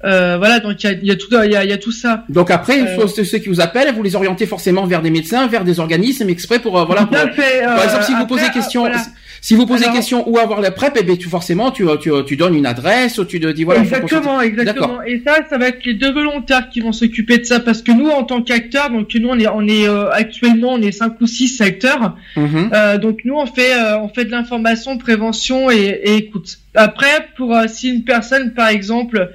Euh, 0.05 0.37
voilà, 0.39 0.61
donc 0.61 0.83
il 0.83 0.87
y 0.87 0.91
a, 0.91 0.93
il 0.93 1.07
y 1.07 1.11
a 1.11 1.17
tout, 1.17 1.27
il 1.45 1.51
y 1.51 1.57
a, 1.57 1.65
il 1.65 1.71
y 1.71 1.73
a 1.73 1.79
tout 1.79 1.91
ça. 1.93 2.25
Donc 2.29 2.51
après, 2.51 2.81
Euh, 2.99 3.07
ceux, 3.09 3.25
ceux 3.25 3.39
qui 3.39 3.49
vous 3.49 3.61
appellent, 3.61 3.93
vous 3.95 4.03
les 4.05 4.15
orientez 4.15 4.47
forcément 4.47 4.87
vers 4.87 5.03
des 5.03 5.11
médecins, 5.11 5.49
vers 5.49 5.65
des 5.65 5.81
organismes 5.81 6.29
exprès 6.29 6.61
pour, 6.61 6.85
voilà. 6.87 7.07
Pour- 7.07 7.17
fait, 7.35 7.65
par 7.65 7.85
exemple, 7.85 8.05
si 8.05 8.15
vous 8.15 8.27
posez 8.27 8.49
question, 8.51 8.83
voilà. 8.83 8.99
Si 9.41 9.55
vous 9.55 9.67
posez 9.67 9.85
Alors- 9.85 9.97
question 9.97 10.29
où 10.29 10.39
avoir 10.39 10.61
la 10.61 10.71
PrEP, 10.71 10.97
eh 11.01 11.03
bien, 11.03 11.17
tu, 11.17 11.29
forcément, 11.29 11.71
tu, 11.71 11.85
tu, 12.01 12.11
tu 12.27 12.37
donnes 12.37 12.55
une 12.55 12.67
adresse, 12.67 13.19
ou 13.19 13.25
tu 13.25 13.41
te 13.41 13.47
dis, 13.49 13.65
voilà, 13.65 13.81
exactement, 13.81 14.41
exactement. 14.41 15.03
Et 15.03 15.23
ça, 15.27 15.39
ça 15.49 15.59
va 15.59 15.69
être 15.69 15.85
les 15.85 15.95
deux 15.95 16.13
volontaires 16.13 16.69
qui 16.71 16.81
vont 16.81 16.93
s'occuper 16.93 17.39
de 17.39 17.45
ça 17.45 17.61
parce 17.61 17.83
que 17.83 17.93
nous, 17.93 18.09
en 18.09 18.25
tant 18.25 18.43
qu'acteurs, 18.43 18.91
donc 18.91 19.15
nous, 19.15 19.29
on 19.29 19.39
est, 19.39 19.49
on 19.49 19.67
est 19.67 19.89
euh, 19.89 20.11
actuellement, 20.11 20.73
on 20.73 20.83
est 20.83 20.93
cinq 20.93 21.21
ou 21.21 21.27
six 21.27 21.61
acteurs. 21.61 22.17
Mhm. 22.37 22.71
Euh, 22.73 22.99
donc 22.99 23.21
nous, 23.25 23.35
on 23.37 23.47
fait, 23.47 23.73
euh, 23.75 23.99
on 24.01 24.09
fait 24.09 24.25
de 24.25 24.31
l'information, 24.31 24.99
prévention 24.99 25.71
et, 25.71 25.77
et 26.05 26.17
écoute. 26.17 26.59
Après, 26.75 27.29
pour 27.37 27.55
euh, 27.55 27.65
si 27.69 27.89
une 27.91 28.05
personne, 28.05 28.55
par 28.55 28.69
exemple, 28.69 29.31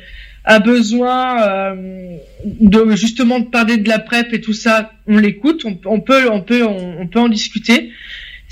a 0.45 0.59
besoin 0.59 1.41
euh, 1.41 2.15
de 2.45 2.95
justement 2.95 3.39
de 3.39 3.45
parler 3.45 3.77
de 3.77 3.87
la 3.87 3.99
PrEP 3.99 4.33
et 4.33 4.41
tout 4.41 4.53
ça, 4.53 4.91
on 5.07 5.17
l'écoute, 5.17 5.63
on, 5.65 5.77
on 5.85 5.99
peut, 6.01 6.29
on 6.29 6.41
peut, 6.41 6.63
on, 6.65 6.95
on 7.01 7.07
peut 7.07 7.19
en 7.19 7.29
discuter. 7.29 7.91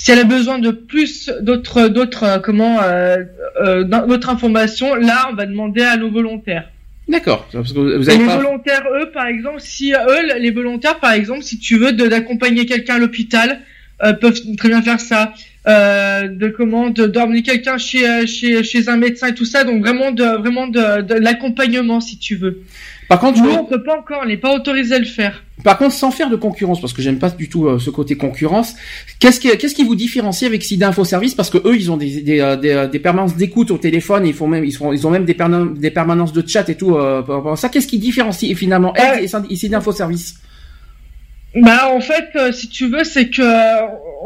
Si 0.01 0.09
elle 0.11 0.17
a 0.17 0.23
besoin 0.23 0.57
de 0.57 0.71
plus 0.71 1.29
d'autres, 1.41 1.87
d'autres, 1.87 2.23
euh, 2.23 2.39
comment, 2.39 2.81
euh, 2.81 3.17
euh, 3.63 3.83
d'autres 3.83 4.29
informations, 4.29 4.95
là, 4.95 5.27
on 5.31 5.35
va 5.35 5.45
demander 5.45 5.83
à 5.83 5.95
nos 5.95 6.09
volontaires. 6.09 6.67
D'accord. 7.07 7.47
Parce 7.53 7.71
que 7.71 7.77
vous 7.97 8.09
Et 8.09 8.13
avez 8.13 8.23
les 8.23 8.25
pas. 8.25 8.37
volontaires, 8.37 8.83
eux, 8.99 9.11
par 9.11 9.27
exemple, 9.27 9.59
si 9.59 9.93
eux, 9.93 10.39
les 10.39 10.49
volontaires, 10.49 10.99
par 10.99 11.11
exemple, 11.11 11.43
si 11.43 11.59
tu 11.59 11.77
veux 11.77 11.91
d'accompagner 11.91 12.65
quelqu'un 12.65 12.95
à 12.95 12.97
l'hôpital, 12.97 13.59
euh, 14.03 14.13
peuvent 14.13 14.41
très 14.57 14.69
bien 14.69 14.81
faire 14.81 14.99
ça. 14.99 15.33
Euh, 15.67 16.27
de 16.27 16.47
comment 16.47 16.89
de 16.89 17.05
d'emmener 17.05 17.43
quelqu'un 17.43 17.77
chez 17.77 18.25
chez 18.25 18.63
chez 18.63 18.89
un 18.89 18.97
médecin 18.97 19.27
et 19.27 19.35
tout 19.35 19.45
ça. 19.45 19.63
Donc 19.63 19.81
vraiment 19.85 20.11
de 20.11 20.23
vraiment 20.23 20.65
de, 20.65 21.01
de 21.03 21.13
l'accompagnement 21.13 22.01
si 22.01 22.17
tu 22.17 22.35
veux. 22.35 22.63
Par 23.11 23.19
contre, 23.19 23.41
Nous, 23.43 23.49
on 23.51 23.65
peut 23.65 23.83
pas 23.83 23.97
encore, 23.97 24.21
on 24.23 24.25
n'est 24.25 24.37
pas 24.37 24.53
autorisé 24.55 24.95
à 24.95 24.99
le 24.99 25.05
faire. 25.05 25.43
Par 25.65 25.77
contre, 25.77 25.93
sans 25.93 26.11
faire 26.11 26.29
de 26.29 26.37
concurrence, 26.37 26.79
parce 26.79 26.93
que 26.93 27.01
j'aime 27.01 27.19
pas 27.19 27.29
du 27.29 27.49
tout 27.49 27.67
euh, 27.67 27.77
ce 27.77 27.89
côté 27.89 28.15
concurrence, 28.15 28.73
qu'est-ce 29.19 29.39
qui, 29.41 29.49
qu'est-ce 29.57 29.75
qui 29.75 29.83
vous 29.83 29.95
différencie 29.95 30.47
avec 30.47 30.63
SIDA 30.63 30.87
Info 30.87 31.03
Service 31.03 31.35
Parce 31.35 31.49
que 31.49 31.57
eux, 31.67 31.75
ils 31.75 31.91
ont 31.91 31.97
des, 31.97 32.21
des, 32.21 32.39
euh, 32.39 32.55
des, 32.55 32.69
euh, 32.71 32.87
des 32.87 32.99
permanences 32.99 33.35
d'écoute 33.35 33.69
au 33.69 33.77
téléphone, 33.77 34.25
ils 34.25 34.33
font 34.33 34.47
même, 34.47 34.63
ils, 34.63 34.71
sont, 34.71 34.93
ils 34.93 35.05
ont 35.05 35.09
même 35.11 35.25
des, 35.25 35.33
perna- 35.33 35.77
des 35.77 35.91
permanences 35.91 36.31
de 36.31 36.41
chat 36.47 36.69
et 36.69 36.75
tout. 36.75 36.95
Euh, 36.95 37.21
par 37.21 37.35
rapport 37.37 37.51
à 37.51 37.57
ça, 37.57 37.67
qu'est-ce 37.67 37.87
qui 37.87 37.99
différencie 37.99 38.55
finalement 38.57 38.93
AIDS 38.95 39.27
et 39.49 39.55
SIDA 39.57 39.79
Info 39.79 39.91
Service 39.91 40.35
Bah 41.53 41.91
en 41.93 41.99
fait, 41.99 42.29
euh, 42.37 42.51
si 42.53 42.69
tu 42.69 42.87
veux, 42.87 43.03
c'est 43.03 43.29
que 43.29 43.41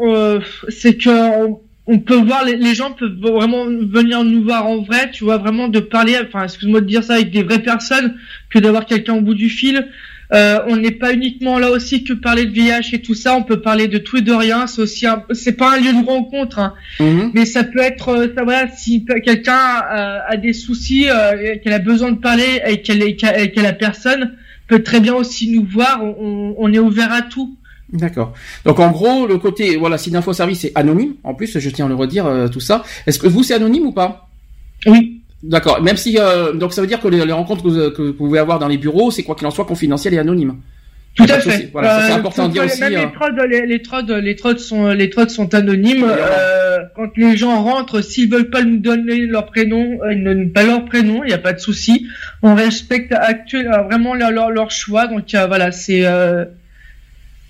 euh, 0.06 0.40
c'est 0.68 0.96
que 0.96 1.10
on, 1.44 1.60
on 1.86 1.98
peut 2.00 2.16
voir 2.16 2.44
les, 2.44 2.56
les 2.56 2.74
gens 2.74 2.90
peuvent 2.92 3.16
vraiment 3.20 3.64
venir 3.66 4.24
nous 4.24 4.42
voir 4.42 4.66
en 4.66 4.82
vrai, 4.82 5.10
tu 5.12 5.24
vois, 5.24 5.38
vraiment 5.38 5.68
de 5.68 5.80
parler. 5.80 6.16
Enfin, 6.26 6.44
excuse-moi 6.44 6.80
de 6.80 6.86
dire 6.86 7.04
ça 7.04 7.14
avec 7.14 7.30
des 7.30 7.42
vraies 7.42 7.62
personnes 7.62 8.16
que 8.50 8.58
d'avoir 8.58 8.86
quelqu'un 8.86 9.14
au 9.14 9.20
bout 9.20 9.34
du 9.34 9.48
fil. 9.48 9.86
Euh, 10.34 10.58
on 10.66 10.76
n'est 10.76 10.90
pas 10.90 11.12
uniquement 11.12 11.60
là 11.60 11.70
aussi 11.70 12.02
que 12.02 12.12
parler 12.12 12.46
de 12.46 12.50
VIH 12.50 12.94
et 12.94 13.00
tout 13.00 13.14
ça. 13.14 13.36
On 13.36 13.44
peut 13.44 13.60
parler 13.60 13.86
de 13.86 13.98
tout 13.98 14.16
et 14.16 14.22
de 14.22 14.32
rien. 14.32 14.66
C'est 14.66 14.82
aussi, 14.82 15.06
c'est 15.30 15.52
pas 15.56 15.74
un 15.76 15.80
lieu 15.80 15.92
de 15.92 16.04
rencontre, 16.04 16.58
hein. 16.58 16.74
Mhm. 16.98 17.30
mais 17.32 17.44
ça 17.44 17.62
peut 17.62 17.78
être, 17.78 18.08
euh, 18.08 18.26
ça 18.34 18.42
voilà, 18.42 18.66
si 18.76 19.04
quelqu'un 19.24 19.54
a, 19.54 20.24
a 20.28 20.36
des 20.36 20.52
soucis, 20.52 21.06
euh, 21.08 21.54
qu'elle 21.62 21.72
a 21.72 21.78
besoin 21.78 22.10
de 22.10 22.18
parler 22.18 22.60
et 22.66 22.82
qu'elle 22.82 23.02
est, 23.04 23.16
et 23.38 23.52
qu'elle 23.52 23.66
a 23.66 23.72
personne, 23.72 24.32
peut 24.66 24.82
très 24.82 24.98
bien 24.98 25.14
aussi 25.14 25.48
nous 25.52 25.64
voir. 25.64 26.02
On- 26.02 26.56
on 26.58 26.72
est 26.72 26.80
ouvert 26.80 27.12
à 27.12 27.22
tout. 27.22 27.56
D'accord. 27.92 28.32
Donc 28.64 28.80
en 28.80 28.90
gros, 28.90 29.26
le 29.26 29.38
côté 29.38 29.76
voilà, 29.76 29.96
site 29.96 30.12
d'info 30.12 30.32
service 30.32 30.60
c'est 30.60 30.72
anonyme. 30.74 31.14
En 31.22 31.34
plus, 31.34 31.58
je 31.58 31.70
tiens 31.70 31.86
à 31.86 31.88
le 31.88 31.94
redire 31.94 32.26
euh, 32.26 32.48
tout 32.48 32.60
ça. 32.60 32.82
Est-ce 33.06 33.18
que 33.18 33.28
vous 33.28 33.42
c'est 33.42 33.54
anonyme 33.54 33.86
ou 33.86 33.92
pas? 33.92 34.28
Oui. 34.86 35.22
D'accord. 35.42 35.80
Même 35.82 35.96
si 35.96 36.18
euh, 36.18 36.52
donc 36.52 36.72
ça 36.72 36.80
veut 36.80 36.88
dire 36.88 37.00
que 37.00 37.08
les, 37.08 37.24
les 37.24 37.32
rencontres 37.32 37.62
que 37.62 37.68
vous, 37.68 37.90
que 37.92 38.02
vous 38.02 38.12
pouvez 38.14 38.38
avoir 38.38 38.58
dans 38.58 38.68
les 38.68 38.78
bureaux, 38.78 39.10
c'est 39.10 39.22
quoi 39.22 39.34
qu'il 39.36 39.46
en 39.46 39.52
soit 39.52 39.66
confidentiel 39.66 40.14
et 40.14 40.18
anonyme? 40.18 40.56
Tout 41.14 41.24
à 41.28 41.38
fait. 41.40 41.70
Voilà, 41.72 42.02
c'est 42.06 42.12
Euh, 42.12 42.16
important 42.16 42.48
de 42.48 42.52
dire 42.52 42.64
aussi. 42.64 42.80
Même 42.80 42.94
euh, 42.94 43.06
les 43.66 43.80
trods, 43.80 44.00
les, 44.00 44.20
les 44.20 44.58
sont, 44.58 44.88
les 44.88 45.10
sont 45.28 45.54
anonymes. 45.54 46.04
Euh, 46.06 46.78
quand 46.94 47.16
les 47.16 47.36
gens 47.38 47.62
rentrent, 47.62 48.02
s'ils 48.02 48.28
veulent 48.30 48.50
pas 48.50 48.62
nous 48.62 48.76
donner 48.78 49.24
leur 49.26 49.46
prénom, 49.46 49.98
euh, 50.02 50.12
ils 50.12 50.22
ne 50.22 50.34
donnent 50.34 50.52
pas 50.52 50.64
leur 50.64 50.84
prénom, 50.84 51.22
il 51.24 51.28
n'y 51.28 51.32
a 51.32 51.38
pas 51.38 51.54
de 51.54 51.58
souci. 51.58 52.06
On 52.42 52.54
respecte 52.54 53.12
actuel, 53.12 53.68
euh, 53.68 53.82
vraiment 53.82 54.14
leur, 54.14 54.30
leur, 54.30 54.50
leur 54.50 54.70
choix. 54.70 55.06
Donc 55.06 55.32
euh, 55.34 55.46
voilà, 55.46 55.72
c'est. 55.72 56.04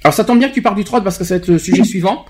Alors 0.05 0.15
ça 0.15 0.25
tombe 0.25 0.39
bien 0.39 0.49
que 0.49 0.55
tu 0.55 0.63
parles 0.63 0.77
du 0.77 0.85
trod 0.85 1.03
parce 1.05 1.19
que 1.19 1.25
ça 1.25 1.35
va 1.35 1.39
être 1.39 1.49
le 1.49 1.59
sujet 1.59 1.85
suivant. 1.93 2.25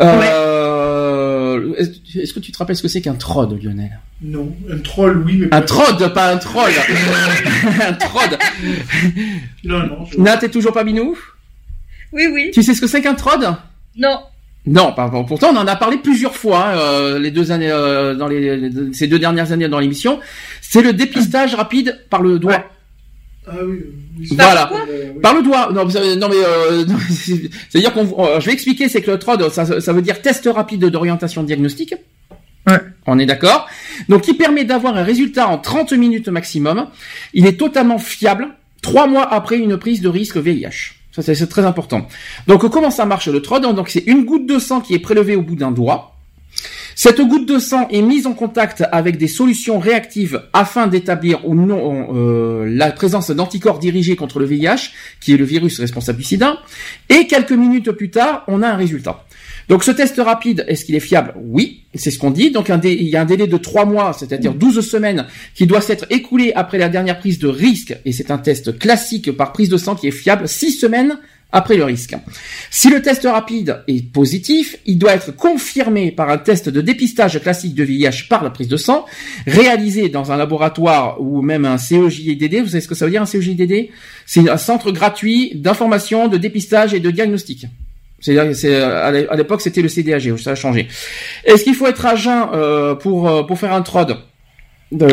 Euh, 0.00 1.74
est-ce- 1.78 2.18
Est-ce 2.20 2.34
que 2.34 2.40
tu 2.40 2.52
te 2.52 2.58
rappelles 2.58 2.76
ce 2.76 2.82
que 2.82 2.88
c'est 2.88 3.00
qu'un 3.00 3.14
trod, 3.14 3.58
Lionel? 3.62 3.98
Non, 4.22 4.54
un 4.70 4.78
troll, 4.78 5.22
oui, 5.24 5.36
mais 5.38 5.48
Un 5.54 5.62
trod, 5.62 6.12
pas 6.14 6.32
un 6.32 6.36
troll. 6.38 6.70
un 7.86 7.92
trod. 7.94 8.38
Non, 9.64 9.78
non. 9.86 10.04
je- 10.10 10.18
Nat, 10.18 10.38
t'es 10.38 10.48
toujours 10.48 10.72
pas 10.72 10.84
minou 10.84 11.16
Oui, 12.12 12.26
oui. 12.32 12.50
Tu 12.52 12.62
sais 12.62 12.74
ce 12.74 12.80
que 12.80 12.86
c'est 12.86 13.02
qu'un 13.02 13.14
trod? 13.14 13.54
Non. 13.96 14.20
Non, 14.66 14.92
pas- 14.94 15.08
bon, 15.08 15.24
pourtant 15.24 15.50
on 15.52 15.56
en 15.58 15.66
a 15.66 15.76
parlé 15.76 15.98
plusieurs 15.98 16.34
fois 16.36 16.68
euh, 16.74 17.18
les 17.18 17.30
deux 17.30 17.52
années 17.52 17.70
euh, 17.70 18.14
dans 18.14 18.28
les, 18.28 18.56
les- 18.56 18.92
ces 18.94 19.06
deux 19.06 19.18
dernières 19.18 19.52
années 19.52 19.68
dans 19.68 19.78
l'émission. 19.78 20.20
C'est 20.62 20.80
le 20.82 20.92
dépistage 20.94 21.54
rapide 21.54 22.00
par 22.10 22.22
le 22.22 22.38
doigt. 22.38 22.64
Ah 23.46 23.52
oui. 23.64 23.78
oui, 24.18 24.28
Voilà. 24.32 24.70
Euh, 24.72 25.10
oui. 25.14 25.20
Par 25.20 25.34
le 25.34 25.42
doigt. 25.42 25.70
Non, 25.72 25.88
ça- 25.90 26.00
non 26.16 26.28
mais 26.28 26.36
euh, 26.36 26.84
non, 26.88 26.96
c'est- 27.10 27.50
c'est-à-dire 27.68 27.92
qu'on, 27.92 28.24
euh, 28.24 28.40
je 28.40 28.46
vais 28.46 28.52
expliquer, 28.52 28.88
c'est 28.88 29.02
que 29.02 29.10
le 29.10 29.18
TROD, 29.18 29.50
ça, 29.50 29.80
ça 29.80 29.92
veut 29.92 30.02
dire 30.02 30.22
test 30.22 30.48
rapide 30.52 30.86
d'orientation 30.86 31.42
diagnostique. 31.42 31.94
Ouais. 32.66 32.78
On 33.06 33.18
est 33.18 33.26
d'accord. 33.26 33.66
Donc, 34.08 34.22
qui 34.22 34.32
permet 34.34 34.64
d'avoir 34.64 34.96
un 34.96 35.02
résultat 35.02 35.48
en 35.48 35.58
30 35.58 35.92
minutes 35.92 36.28
maximum. 36.28 36.86
Il 37.34 37.46
est 37.46 37.58
totalement 37.58 37.98
fiable. 37.98 38.48
Trois 38.80 39.06
mois 39.06 39.30
après 39.30 39.58
une 39.58 39.76
prise 39.76 40.00
de 40.00 40.08
risque 40.08 40.38
VIH. 40.38 40.94
Ça, 41.12 41.20
c'est 41.22 41.34
c'est 41.34 41.46
très 41.46 41.64
important. 41.66 42.08
Donc, 42.46 42.66
comment 42.70 42.90
ça 42.90 43.04
marche 43.04 43.28
le 43.28 43.42
TROD? 43.42 43.74
Donc, 43.74 43.90
c'est 43.90 44.04
une 44.06 44.24
goutte 44.24 44.46
de 44.46 44.58
sang 44.58 44.80
qui 44.80 44.94
est 44.94 44.98
prélevée 44.98 45.36
au 45.36 45.42
bout 45.42 45.56
d'un 45.56 45.70
doigt. 45.72 46.13
Cette 46.94 47.20
goutte 47.20 47.48
de 47.48 47.58
sang 47.58 47.88
est 47.88 48.02
mise 48.02 48.26
en 48.26 48.34
contact 48.34 48.84
avec 48.92 49.18
des 49.18 49.26
solutions 49.26 49.78
réactives 49.78 50.42
afin 50.52 50.86
d'établir 50.86 51.46
ou 51.46 51.54
non 51.54 52.14
euh, 52.14 52.66
la 52.66 52.92
présence 52.92 53.30
d'anticorps 53.30 53.78
dirigés 53.78 54.16
contre 54.16 54.38
le 54.38 54.46
VIH, 54.46 54.92
qui 55.20 55.34
est 55.34 55.36
le 55.36 55.44
virus 55.44 55.80
responsable 55.80 56.18
du 56.18 56.24
sida. 56.24 56.58
Et 57.08 57.26
quelques 57.26 57.52
minutes 57.52 57.90
plus 57.92 58.10
tard, 58.10 58.44
on 58.46 58.62
a 58.62 58.68
un 58.68 58.76
résultat. 58.76 59.24
Donc 59.68 59.82
ce 59.82 59.90
test 59.90 60.16
rapide, 60.18 60.64
est-ce 60.68 60.84
qu'il 60.84 60.94
est 60.94 61.00
fiable? 61.00 61.34
Oui, 61.42 61.84
c'est 61.94 62.10
ce 62.10 62.18
qu'on 62.18 62.30
dit. 62.30 62.50
Donc 62.50 62.68
il 62.68 63.08
y 63.08 63.16
a 63.16 63.22
un 63.22 63.24
délai 63.24 63.46
de 63.46 63.56
3 63.56 63.86
mois, 63.86 64.12
c'est-à-dire 64.12 64.54
12 64.54 64.80
semaines, 64.88 65.26
qui 65.54 65.66
doit 65.66 65.80
s'être 65.80 66.06
écoulé 66.10 66.52
après 66.54 66.78
la 66.78 66.88
dernière 66.88 67.18
prise 67.18 67.38
de 67.38 67.48
risque. 67.48 67.96
Et 68.04 68.12
c'est 68.12 68.30
un 68.30 68.38
test 68.38 68.78
classique 68.78 69.32
par 69.32 69.52
prise 69.52 69.68
de 69.68 69.76
sang 69.76 69.94
qui 69.94 70.08
est 70.08 70.12
fiable 70.12 70.46
6 70.46 70.72
semaines 70.72 71.18
après 71.54 71.76
le 71.76 71.84
risque. 71.84 72.14
Si 72.70 72.90
le 72.90 73.00
test 73.00 73.22
rapide 73.24 73.82
est 73.88 74.12
positif, 74.12 74.76
il 74.84 74.98
doit 74.98 75.14
être 75.14 75.34
confirmé 75.34 76.10
par 76.10 76.28
un 76.28 76.36
test 76.38 76.68
de 76.68 76.80
dépistage 76.80 77.40
classique 77.40 77.74
de 77.74 77.84
VIH 77.84 78.26
par 78.28 78.42
la 78.42 78.50
prise 78.50 78.68
de 78.68 78.76
sang, 78.76 79.06
réalisé 79.46 80.08
dans 80.08 80.32
un 80.32 80.36
laboratoire 80.36 81.20
ou 81.20 81.40
même 81.42 81.64
un 81.64 81.78
CEJDD. 81.78 82.56
Vous 82.62 82.68
savez 82.68 82.80
ce 82.80 82.88
que 82.88 82.94
ça 82.94 83.04
veut 83.04 83.12
dire 83.12 83.22
un 83.22 83.26
CEJDD 83.26 83.88
C'est 84.26 84.48
un 84.50 84.56
centre 84.56 84.90
gratuit 84.90 85.52
d'information, 85.54 86.28
de 86.28 86.36
dépistage 86.36 86.92
et 86.92 87.00
de 87.00 87.10
diagnostic. 87.10 87.66
C'est, 88.20 88.38
à 88.38 89.10
l'é- 89.12 89.28
à 89.28 89.36
l'époque 89.36 89.60
c'était 89.60 89.82
le 89.82 89.88
CDAG, 89.88 90.36
ça 90.38 90.52
a 90.52 90.54
changé. 90.54 90.88
Est-ce 91.44 91.62
qu'il 91.62 91.74
faut 91.74 91.86
être 91.86 92.04
à 92.06 92.16
jeun 92.16 92.46
euh, 92.54 92.94
pour 92.94 93.28
euh, 93.28 93.42
pour 93.42 93.58
faire 93.58 93.72
un 93.74 93.82
trod? 93.82 94.16
De- 94.90 95.06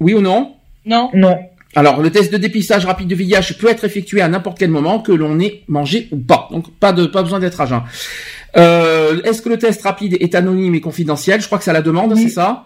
Oui 0.00 0.14
ou 0.14 0.20
non? 0.20 0.54
Non. 0.86 1.10
Non. 1.12 1.36
Alors, 1.76 2.02
le 2.02 2.10
test 2.10 2.32
de 2.32 2.36
dépistage 2.36 2.84
rapide 2.84 3.06
de 3.08 3.14
VIH 3.14 3.54
peut 3.58 3.68
être 3.68 3.84
effectué 3.84 4.20
à 4.20 4.28
n'importe 4.28 4.58
quel 4.58 4.70
moment, 4.70 4.98
que 4.98 5.12
l'on 5.12 5.38
ait 5.38 5.62
mangé 5.68 6.08
ou 6.10 6.16
pas. 6.16 6.48
Donc, 6.50 6.72
pas 6.80 6.92
de, 6.92 7.06
pas 7.06 7.22
besoin 7.22 7.38
d'être 7.38 7.60
à 7.60 7.66
jeun. 7.66 7.82
Euh, 8.56 9.22
est-ce 9.22 9.40
que 9.40 9.48
le 9.48 9.56
test 9.56 9.82
rapide 9.82 10.16
est 10.18 10.34
anonyme 10.34 10.74
et 10.74 10.80
confidentiel? 10.80 11.40
Je 11.40 11.46
crois 11.46 11.58
que 11.58 11.64
c'est 11.64 11.70
à 11.70 11.74
la 11.74 11.82
demande, 11.82 12.16
c'est 12.16 12.28
ça? 12.28 12.64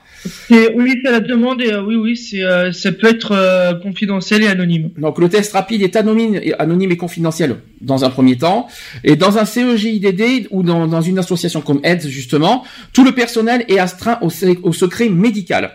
Oui, 0.51 0.98
c'est 1.05 1.10
la 1.10 1.20
demande 1.20 1.60
et 1.60 1.70
euh, 1.70 1.82
oui, 1.82 1.97
oui, 1.97 2.16
c'est, 2.16 2.43
euh, 2.43 2.72
ça 2.72 2.93
peut 2.93 3.09
être 3.09 3.78
confidentiel 3.82 4.43
et 4.43 4.47
anonyme. 4.47 4.89
Donc, 4.97 5.18
le 5.18 5.28
test 5.28 5.52
rapide 5.52 5.82
est 5.82 5.97
anonyme, 5.97 6.40
et- 6.43 6.55
anonyme 6.59 6.93
et 6.93 6.97
confidentiel 6.97 7.56
dans 7.82 8.06
un 8.06 8.09
premier 8.09 8.39
temps. 8.39 8.68
Et 9.05 9.16
dans 9.16 9.36
un 9.36 9.44
CEGIDD 9.44 10.47
ou 10.51 10.62
dans, 10.62 10.86
dans 10.86 11.02
une 11.02 11.18
association 11.18 11.60
comme 11.60 11.81
AIDS, 11.85 12.09
justement, 12.09 12.64
tout 12.94 13.05
le 13.05 13.12
personnel 13.12 13.66
est 13.68 13.78
astreint 13.78 14.18
au 14.22 14.72
secret 14.72 15.10
médical. 15.10 15.72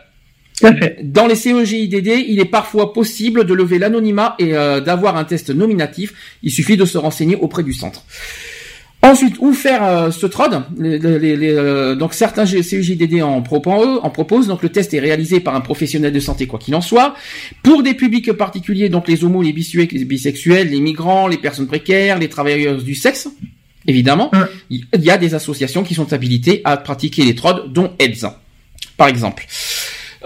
Dans 1.04 1.28
les 1.28 1.36
CEGIDD, 1.36 2.26
il 2.28 2.40
est 2.40 2.46
parfois 2.46 2.94
possible 2.94 3.46
de 3.46 3.54
lever 3.54 3.80
l'anonymat 3.80 4.36
et 4.40 4.54
euh, 4.56 4.82
d'avoir 4.82 5.16
un 5.18 5.24
test 5.24 5.50
nominatif. 5.52 6.14
Il 6.44 6.52
suffit 6.52 6.76
de 6.78 6.86
se 6.86 6.98
renseigner 6.98 7.36
auprès 7.36 7.64
du 7.64 7.74
centre. 7.74 8.04
Ensuite, 9.02 9.36
où 9.40 9.54
faire 9.54 9.82
euh, 9.86 10.12
ce 10.12 10.26
TROD? 10.26 10.62
Les- 10.78 11.00
les- 11.00 11.38
les, 11.38 11.50
euh, 11.54 11.96
Donc 11.96 12.14
certains 12.14 12.46
CEJDD 12.46 13.22
en, 13.22 13.42
proposent, 13.42 14.02
en 14.04 14.10
proposent. 14.10 14.48
Donc 14.48 14.62
le 14.62 14.68
test 14.70 14.94
est 14.94 15.00
réalisé 15.00 15.40
par 15.40 15.56
un 15.56 15.62
professionnel 15.62 16.12
de 16.12 16.20
santé, 16.20 16.48
quoi 16.48 16.60
qu'il 16.60 16.76
en 16.76 16.82
soit. 16.82 17.16
Pour 17.64 17.82
des 17.82 17.94
publics 17.94 18.34
particuliers, 18.34 18.90
donc 18.90 19.08
les 19.08 19.24
homos, 19.24 19.42
les 19.42 19.54
bisexuels, 19.54 19.88
les 19.94 20.04
bisexuels, 20.04 20.70
les 20.70 20.82
migrants, 20.82 21.28
les 21.30 21.38
personnes 21.38 21.68
précaires, 21.68 22.20
les 22.20 22.28
travailleurs 22.28 22.78
du 22.84 22.94
sexe, 22.94 23.30
évidemment, 23.88 24.32
il 24.70 24.84
il 24.94 25.02
y 25.06 25.10
a 25.12 25.18
des 25.18 25.34
associations 25.34 25.84
qui 25.84 25.96
sont 25.96 26.12
habilitées 26.12 26.60
à 26.66 26.76
pratiquer 26.76 27.24
les 27.24 27.36
TROD, 27.36 27.72
dont 27.72 27.94
AIDS, 28.00 28.28
par 28.98 29.08
exemple. 29.08 29.46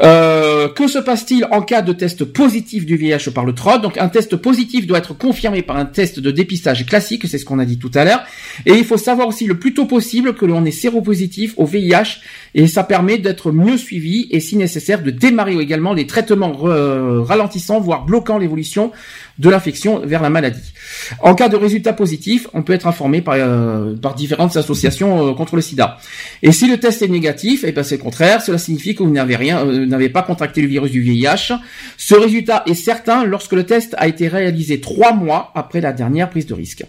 Euh, 0.01 0.69
que 0.69 0.87
se 0.87 0.97
passe-t-il 0.97 1.45
en 1.51 1.61
cas 1.61 1.83
de 1.83 1.93
test 1.93 2.25
positif 2.25 2.85
du 2.85 2.97
VIH 2.97 3.29
par 3.33 3.45
le 3.45 3.53
TROD? 3.53 3.81
Donc 3.81 3.97
un 3.97 4.09
test 4.09 4.35
positif 4.35 4.87
doit 4.87 4.97
être 4.97 5.15
confirmé 5.15 5.61
par 5.61 5.77
un 5.77 5.85
test 5.85 6.19
de 6.19 6.31
dépistage 6.31 6.85
classique, 6.85 7.27
c'est 7.27 7.37
ce 7.37 7.45
qu'on 7.45 7.59
a 7.59 7.65
dit 7.65 7.77
tout 7.77 7.91
à 7.93 8.03
l'heure. 8.03 8.23
Et 8.65 8.73
il 8.73 8.85
faut 8.85 8.97
savoir 8.97 9.27
aussi 9.27 9.45
le 9.45 9.59
plus 9.59 9.73
tôt 9.73 9.85
possible 9.85 10.33
que 10.33 10.45
l'on 10.45 10.65
est 10.65 10.71
séropositif 10.71 11.53
au 11.57 11.65
VIH 11.65 12.21
et 12.55 12.67
ça 12.67 12.83
permet 12.83 13.19
d'être 13.19 13.51
mieux 13.51 13.77
suivi 13.77 14.27
et 14.31 14.39
si 14.39 14.57
nécessaire 14.57 15.03
de 15.03 15.11
démarrer 15.11 15.57
également 15.57 15.93
les 15.93 16.07
traitements 16.07 16.57
euh, 16.65 17.21
ralentissant 17.21 17.79
voire 17.79 18.05
bloquant 18.05 18.37
l'évolution 18.39 18.91
de 19.39 19.49
l'infection 19.49 19.99
vers 19.99 20.22
la 20.22 20.30
maladie. 20.30 20.73
En 21.19 21.34
cas 21.34 21.49
de 21.49 21.55
résultat 21.55 21.93
positif, 21.93 22.47
on 22.53 22.61
peut 22.61 22.73
être 22.73 22.85
informé 22.85 23.22
par, 23.22 23.35
euh, 23.38 23.95
par 23.95 24.14
différentes 24.14 24.55
associations 24.57 25.30
euh, 25.30 25.34
contre 25.34 25.55
le 25.55 25.61
sida. 25.61 25.97
Et 26.43 26.51
si 26.51 26.68
le 26.68 26.80
test 26.80 27.01
est 27.01 27.07
négatif, 27.07 27.64
eh 27.65 27.72
ben 27.72 27.84
c'est 27.84 27.97
le 27.97 28.03
contraire, 28.03 28.41
cela 28.41 28.60
signifie 28.60 28.93
que 28.93 29.01
vous 29.01 29.10
n'avez 29.10 29.35
rien, 29.35 29.65
euh, 29.65 29.85
n'avez 29.88 30.10
pas 30.10 30.22
contracté 30.22 30.61
le 30.61 30.68
virus 30.68 30.91
du 30.91 31.01
VIH. 31.01 31.53
Ce 31.97 32.14
résultat 32.14 32.64
est 32.68 32.76
certain 32.76 33.26
lorsque 33.26 33.53
le 33.53 33.65
test 33.65 33.95
a 33.97 34.07
été 34.07 34.27
réalisé 34.27 34.80
trois 34.80 35.14
mois 35.14 35.51
après 35.55 35.81
la 35.81 35.93
dernière 35.93 36.30
prise 36.30 36.45
de 36.45 36.53
risque. 36.53 36.85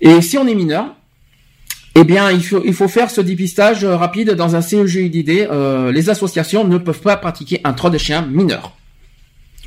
Et 0.00 0.20
si 0.20 0.36
on 0.36 0.46
est 0.46 0.54
mineur, 0.54 0.94
eh 1.94 2.04
bien, 2.04 2.30
il 2.30 2.42
faut, 2.42 2.62
il 2.64 2.74
faut 2.74 2.88
faire 2.88 3.10
ce 3.10 3.22
dépistage 3.22 3.84
euh, 3.84 3.96
rapide 3.96 4.32
dans 4.32 4.56
un 4.56 4.60
CEGIDD. 4.60 5.48
Les 5.92 6.10
associations 6.10 6.64
ne 6.64 6.76
peuvent 6.76 7.00
pas 7.00 7.16
pratiquer 7.16 7.62
un 7.64 7.72
trot 7.72 7.88
de 7.88 7.98
chien 7.98 8.22
mineur. 8.30 8.76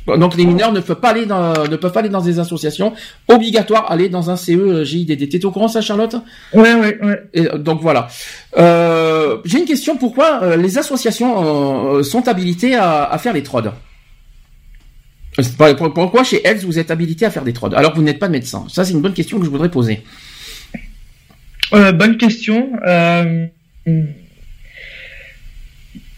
Donc 0.06 0.36
les 0.36 0.46
mineurs 0.46 0.72
ne 0.72 0.80
peuvent 0.80 1.00
pas 1.00 1.10
aller 1.10 1.26
dans, 1.26 1.52
ne 1.68 1.74
peuvent 1.76 1.92
pas 1.92 1.98
aller 2.00 2.08
dans 2.08 2.20
des 2.20 2.38
associations. 2.38 2.92
Obligatoire 3.28 3.90
aller 3.90 4.08
dans 4.08 4.30
un 4.30 4.36
CEJIDD. 4.36 5.28
T'es 5.28 5.44
au 5.44 5.50
courant 5.50 5.66
ça, 5.68 5.80
Charlotte? 5.80 6.14
Ouais, 6.54 6.74
ouais, 6.74 6.98
ouais. 7.02 7.22
Et, 7.34 7.48
euh, 7.48 7.58
donc 7.58 7.80
voilà. 7.80 8.06
Euh, 8.56 9.38
J'ai 9.44 9.58
une 9.58 9.64
question. 9.64 9.96
Pourquoi 9.96 10.42
euh, 10.44 10.56
les 10.56 10.78
associations 10.78 11.96
euh, 11.96 12.02
sont 12.04 12.28
habilitées 12.28 12.76
à, 12.76 13.04
à 13.04 13.18
faire 13.18 13.32
les 13.32 13.42
TROD 13.42 13.72
Euh, 15.40 15.42
Pour- 15.58 15.76
pour- 15.76 15.92
Pourquoi 15.92 16.22
chez 16.24 16.40
elles 16.44 16.58
vous 16.58 16.78
êtes 16.78 16.90
habilité 16.92 17.26
à 17.26 17.30
faire 17.30 17.42
des 17.44 17.52
TROD 17.52 17.74
alors 17.74 17.90
que 17.92 17.96
vous 17.96 18.02
n'êtes 18.04 18.18
pas 18.20 18.28
médecin 18.28 18.64
Ça 18.68 18.84
c'est 18.84 18.92
une 18.92 19.02
bonne 19.02 19.12
question 19.14 19.38
que 19.40 19.44
je 19.44 19.50
voudrais 19.50 19.70
poser. 19.70 20.02
Euh, 21.74 21.90
bonne 21.92 22.16
question. 22.16 22.70
Euh, 22.86 23.46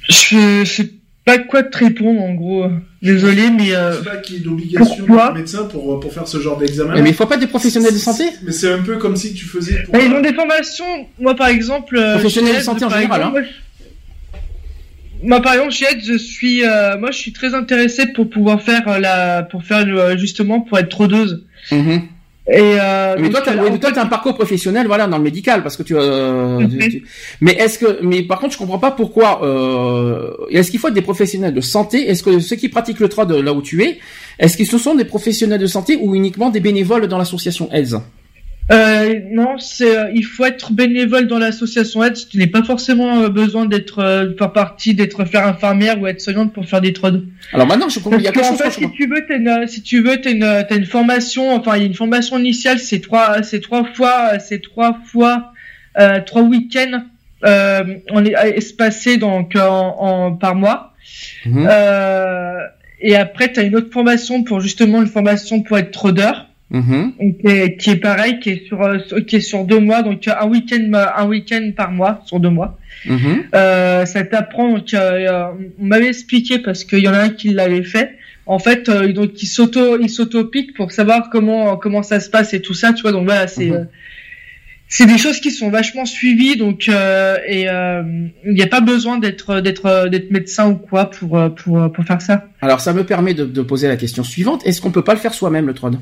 je 0.09 0.65
sais 0.65 0.91
pas 1.25 1.39
quoi 1.39 1.63
te 1.63 1.79
répondre 1.79 2.21
en 2.23 2.35
gros. 2.35 2.67
Désolé, 3.01 3.51
mais 3.51 3.75
euh, 3.75 3.97
C'est 3.97 4.11
pas 4.11 4.17
qu'il 4.17 4.37
y 4.37 4.39
ait 4.39 4.43
d'obligation 4.43 5.07
de 5.07 5.35
médecin 5.39 5.65
pour, 5.65 6.01
pour 6.01 6.13
faire 6.13 6.27
ce 6.27 6.41
genre 6.41 6.59
d'examen. 6.59 7.01
Mais 7.01 7.11
il 7.11 7.15
faut 7.15 7.27
pas 7.27 7.37
des 7.37 7.47
professionnels 7.47 7.93
de 7.93 7.99
santé? 7.99 8.25
Mais 8.43 8.51
c'est 8.51 8.73
un 8.73 8.83
peu 8.83 8.97
comme 8.97 9.15
si 9.15 9.35
tu 9.35 9.45
faisais 9.45 9.85
pour... 9.85 9.93
bah, 9.93 10.01
ils 10.05 10.13
ont 10.13 10.21
des 10.21 10.35
formations. 10.35 11.07
Moi, 11.21 11.37
par 11.37 11.49
exemple, 11.49 11.97
euh, 11.97 12.15
Professionnels 12.15 12.57
de 12.57 12.61
santé 12.61 12.85
en 12.85 12.89
par 12.89 12.99
général, 12.99 13.21
exemple, 13.21 13.39
hein. 13.39 14.39
moi, 15.23 15.37
moi 15.37 15.43
par 15.43 15.53
exemple 15.55 15.73
chez 15.73 15.87
Ed, 15.91 16.01
je 16.05 16.19
suis, 16.19 16.65
euh, 16.65 16.99
moi 16.99 17.11
je 17.13 17.19
suis 17.19 17.33
très 17.33 17.55
intéressé 17.55 18.07
pour 18.07 18.29
pouvoir 18.31 18.63
faire 18.63 18.87
euh, 18.89 18.99
la, 18.99 19.43
pour 19.43 19.63
faire 19.63 19.87
euh, 19.87 20.17
justement 20.17 20.61
pour 20.61 20.79
être 20.79 20.89
trodeuse. 20.89 21.45
Mhm. 21.71 22.03
Et 22.51 22.61
euh, 22.81 23.17
Mais 23.19 23.29
toi, 23.29 23.41
en 23.47 23.79
toi, 23.79 23.91
t'as 23.93 24.03
un 24.03 24.07
parcours 24.07 24.35
professionnel, 24.35 24.87
voilà, 24.87 25.07
dans 25.07 25.19
le 25.19 25.25
médical, 25.25 25.63
parce 25.63 25.77
que 25.77 25.83
tu. 25.83 25.95
Euh, 25.97 26.61
Mhm. 26.61 26.79
tu- 26.89 27.05
Mais 27.43 27.53
est-ce 27.53 27.79
que, 27.79 27.99
mais 28.03 28.23
par 28.23 28.41
contre, 28.41 28.55
je 28.55 28.59
comprends 28.59 28.79
pas 28.79 28.91
pourquoi. 28.91 29.45
Euh... 29.45 30.31
Est-ce 30.51 30.71
qu'il 30.71 30.81
faut 30.81 30.89
être 30.89 30.95
des 30.95 31.03
professionnels 31.03 31.53
de 31.53 31.61
santé? 31.61 32.09
Est-ce 32.09 32.23
que 32.23 32.41
ceux 32.41 32.57
qui 32.57 32.69
pratiquent 32.71 33.01
le 33.01 33.09
trod 33.11 33.31
là 33.33 33.53
où 33.53 33.61
tu 33.61 33.83
es, 33.83 33.99
est-ce 34.39 34.63
ce 34.65 34.79
sont 34.79 34.95
des 34.95 35.05
professionnels 35.05 35.61
de 35.61 35.67
santé 35.67 35.99
ou 36.01 36.15
uniquement 36.15 36.49
des 36.49 36.61
bénévoles 36.61 37.07
dans 37.07 37.19
l'association 37.19 37.69
AIDS 37.71 37.97
Euh, 38.71 39.21
non, 39.31 39.59
c'est 39.59 39.97
euh, 39.97 40.11
il 40.15 40.25
faut 40.25 40.45
être 40.45 40.73
bénévole 40.73 41.27
dans 41.27 41.39
l'association 41.39 42.05
aide. 42.05 42.19
Tu 42.31 42.37
n'as 42.37 42.47
pas 42.49 42.63
forcément 42.63 43.23
euh, 43.23 43.29
besoin 43.31 43.65
d'être 43.65 44.01
euh, 44.01 44.37
faire 44.37 44.53
partie, 44.53 44.95
d'être 44.95 45.25
faire 45.25 45.47
infirmière 45.47 45.99
ou 46.01 46.07
être 46.07 46.21
soignante 46.21 46.53
pour 46.53 46.67
faire 46.67 46.83
des 46.83 46.93
trodes. 46.93 47.27
Alors 47.55 47.67
maintenant, 47.67 47.89
je 47.89 47.99
comprends. 47.99 48.19
Il 48.19 48.25
y 48.25 48.29
a 48.29 48.33
quelque 48.33 48.47
chose 48.47 48.59
fait, 48.59 48.71
si 48.71 48.91
tu 48.91 49.09
veux, 49.09 49.25
t'as 49.27 49.37
une, 49.37 49.67
si 49.69 49.83
tu 49.83 50.03
veux, 50.03 50.21
t'as 50.21 50.33
une, 50.33 50.67
une 50.71 50.85
formation. 50.85 51.55
Enfin, 51.55 51.77
il 51.77 51.81
y 51.81 51.83
a 51.85 51.87
une 51.87 51.95
formation 51.95 52.39
initiale. 52.39 52.79
C'est 52.79 53.01
trois, 53.01 53.43
c'est 53.43 53.61
trois 53.61 53.85
fois, 53.85 54.33
euh, 54.35 54.39
c'est 54.39 54.61
trois 54.61 54.99
fois, 55.07 55.53
euh, 55.99 56.21
trois 56.21 56.43
week-ends. 56.43 57.05
Euh, 57.47 57.85
on 58.11 58.25
est 58.27 58.35
espacés 58.55 59.17
donc 59.17 59.57
en, 59.57 59.97
en 59.99 60.33
par 60.33 60.55
mois. 60.55 60.93
Mhm. 61.47 61.67
Euh, 61.71 62.59
et 63.01 63.17
après, 63.17 63.51
tu 63.51 63.61
as 63.61 63.63
une 63.63 63.77
autre 63.77 63.93
formation 63.93 64.43
pour 64.43 64.61
justement 64.61 65.01
une 65.01 65.09
formation 65.09 65.63
pour 65.63 65.79
être 65.79 65.91
trodeur. 65.91 66.48
Et 66.71 67.35
qui 67.35 67.47
est, 67.47 67.77
qui 67.77 67.91
est 67.91 67.97
pareil, 67.97 68.41
qui 68.41 68.51
est 68.51 68.67
sur, 68.67 68.83
euh, 68.83 68.99
sur- 69.07 69.25
qui 69.25 69.37
est 69.37 69.41
sur 69.41 69.65
deux 69.65 69.81
mois, 69.81 70.03
donc 70.03 70.29
euh, 70.29 70.33
un 70.39 70.47
week-end, 70.49 70.91
un 71.17 71.27
week-end 71.27 71.71
par 71.75 71.91
mois 71.93 72.21
sur 72.27 72.41
deux 72.41 72.51
mois. 72.51 72.79
Mhm. 73.07 73.45
Euh, 73.55 74.05
ça 74.05 74.23
t'apprend, 74.25 74.73
donc 74.75 74.93
euh, 74.93 74.99
euh, 74.99 75.45
on 75.81 75.85
m'avait 75.87 76.09
expliqué 76.09 76.59
parce 76.59 76.85
qu'il 76.85 76.99
y 76.99 77.09
en 77.09 77.15
a 77.15 77.21
un 77.21 77.29
qui 77.31 77.49
l'avait 77.51 77.83
fait. 77.85 78.17
En 78.45 78.59
fait, 78.59 78.89
euh, 78.89 79.13
donc 79.13 79.43
il 79.43 79.47
s'auto, 79.47 79.99
il 80.01 80.11
s'auto-pique 80.11 80.75
pour 80.75 80.93
savoir 80.93 81.31
comment 81.31 81.77
comment 81.77 82.03
ça 82.03 82.19
se 82.21 82.29
passe 82.29 82.53
et 82.55 82.61
tout 82.61 82.75
ça, 82.75 82.93
tu 82.93 83.03
vois. 83.03 83.13
Donc 83.13 83.25
voilà, 83.25 83.47
c'est 83.47 83.67
Mhm. 83.71 83.73
euh, 83.75 83.85
c'est 84.91 85.05
des 85.07 85.19
choses 85.19 85.39
qui 85.41 85.51
sont 85.51 85.69
vachement 85.71 86.07
suivies, 86.07 86.57
donc 86.57 86.89
euh, 86.89 87.37
et 87.47 87.69
euh, 87.69 88.03
il 88.47 88.55
n'y 88.55 88.63
a 88.63 88.67
pas 88.67 88.81
besoin 88.81 89.19
d'être 89.19 89.61
d'être 89.61 90.09
d'être 90.09 90.31
médecin 90.31 90.69
ou 90.71 90.77
quoi 90.77 91.11
pour 91.11 91.39
euh, 91.39 91.51
pour 91.51 91.93
pour 91.93 92.05
faire 92.05 92.23
ça. 92.23 92.47
Alors 92.63 92.81
ça 92.81 92.93
me 92.95 93.05
permet 93.05 93.35
de, 93.35 93.45
de 93.45 93.63
poser 93.63 93.87
la 93.89 93.97
question 93.97 94.23
suivante 94.25 94.67
est-ce 94.67 94.81
qu'on 94.81 94.91
peut 94.91 95.05
pas 95.05 95.13
le 95.15 95.21
faire 95.21 95.35
soi-même 95.35 95.67
le 95.67 95.75
trod 95.75 95.99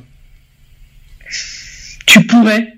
Tu 2.17 2.27
pourrais, 2.27 2.75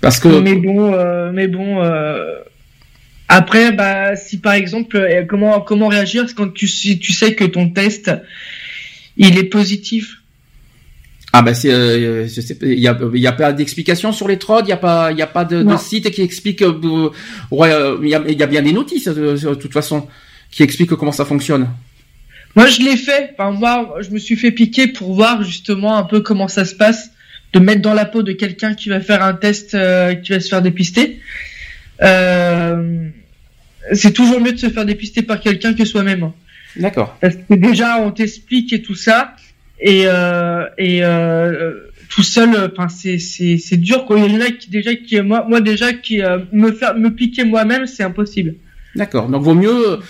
Parce 0.00 0.20
que 0.20 0.28
mais 0.40 0.54
bon, 0.54 0.92
euh, 0.92 1.30
mais 1.32 1.48
bon. 1.48 1.82
Euh... 1.82 2.40
Après, 3.28 3.72
bah, 3.72 4.16
si 4.16 4.40
par 4.40 4.54
exemple, 4.54 4.96
euh, 4.96 5.24
comment 5.28 5.60
comment 5.60 5.88
réagir 5.88 6.26
quand 6.34 6.52
tu 6.52 6.66
si 6.66 6.98
tu 6.98 7.12
sais 7.12 7.34
que 7.34 7.44
ton 7.44 7.70
test 7.70 8.10
il 9.16 9.38
est 9.38 9.44
positif? 9.44 10.14
ah 11.30 11.42
bah 11.42 11.52
c'est 11.52 11.70
euh, 11.70 12.26
je 12.26 12.40
sais 12.40 12.54
pas, 12.54 12.64
il 12.64 12.78
y 12.78 12.88
a 12.88 12.98
y 13.12 13.26
a 13.26 13.32
pas 13.32 13.52
d'explication 13.52 14.12
sur 14.12 14.28
les 14.28 14.38
trods 14.38 14.62
il 14.62 14.68
y 14.70 14.72
a 14.72 14.78
pas 14.78 15.12
il 15.12 15.18
y 15.18 15.22
a 15.22 15.26
pas 15.26 15.44
de, 15.44 15.62
de 15.62 15.76
site 15.76 16.10
qui 16.10 16.22
explique 16.22 16.62
euh, 16.62 17.10
ouais 17.50 17.70
il 18.00 18.08
y 18.08 18.14
a, 18.14 18.22
il 18.26 18.38
y 18.38 18.42
a 18.42 18.46
bien 18.46 18.62
des 18.62 18.72
notices 18.72 19.08
euh, 19.08 19.36
de 19.36 19.54
toute 19.54 19.74
façon 19.74 20.08
qui 20.50 20.62
expliquent 20.62 20.94
comment 20.94 21.12
ça 21.12 21.24
fonctionne. 21.24 21.68
Moi, 22.56 22.66
je 22.66 22.80
l'ai 22.80 22.96
fait. 22.96 23.30
Enfin, 23.32 23.50
moi, 23.50 23.96
je 24.00 24.10
me 24.10 24.18
suis 24.18 24.36
fait 24.36 24.50
piquer 24.50 24.88
pour 24.88 25.14
voir 25.14 25.42
justement 25.42 25.96
un 25.96 26.02
peu 26.02 26.20
comment 26.20 26.48
ça 26.48 26.64
se 26.64 26.74
passe, 26.74 27.10
de 27.52 27.58
mettre 27.58 27.82
dans 27.82 27.94
la 27.94 28.04
peau 28.04 28.22
de 28.22 28.32
quelqu'un 28.32 28.74
qui 28.74 28.88
va 28.88 29.00
faire 29.00 29.22
un 29.22 29.34
test, 29.34 29.74
euh, 29.74 30.14
qui 30.14 30.32
va 30.32 30.40
se 30.40 30.48
faire 30.48 30.62
dépister. 30.62 31.20
Euh, 32.02 33.08
c'est 33.92 34.12
toujours 34.12 34.40
mieux 34.40 34.52
de 34.52 34.58
se 34.58 34.68
faire 34.68 34.84
dépister 34.84 35.22
par 35.22 35.40
quelqu'un 35.40 35.74
que 35.74 35.84
soi-même. 35.84 36.32
D'accord. 36.76 37.16
Parce 37.20 37.36
que 37.36 37.54
déjà, 37.54 38.00
on 38.00 38.10
t'explique 38.10 38.72
et 38.72 38.82
tout 38.82 38.94
ça, 38.94 39.34
et 39.80 40.02
euh, 40.06 40.66
et 40.76 41.00
tout 42.10 42.22
seul, 42.22 42.70
enfin, 42.72 42.88
c'est 42.88 43.18
c'est 43.18 43.56
c'est 43.58 43.78
dur. 43.78 44.04
Quoi. 44.04 44.18
Il 44.18 44.32
y 44.32 44.36
en 44.36 44.40
a 44.40 44.50
qui 44.50 44.70
déjà 44.70 44.94
qui 44.94 45.20
moi 45.22 45.46
moi 45.48 45.60
déjà 45.60 45.92
qui 45.92 46.20
me 46.52 46.72
faire 46.72 46.94
me 46.94 47.10
piquer 47.14 47.44
moi-même, 47.44 47.86
c'est 47.86 48.02
impossible. 48.02 48.54
D'accord. 48.94 49.28
Donc 49.28 49.42
vaut 49.42 49.54
mieux 49.54 50.00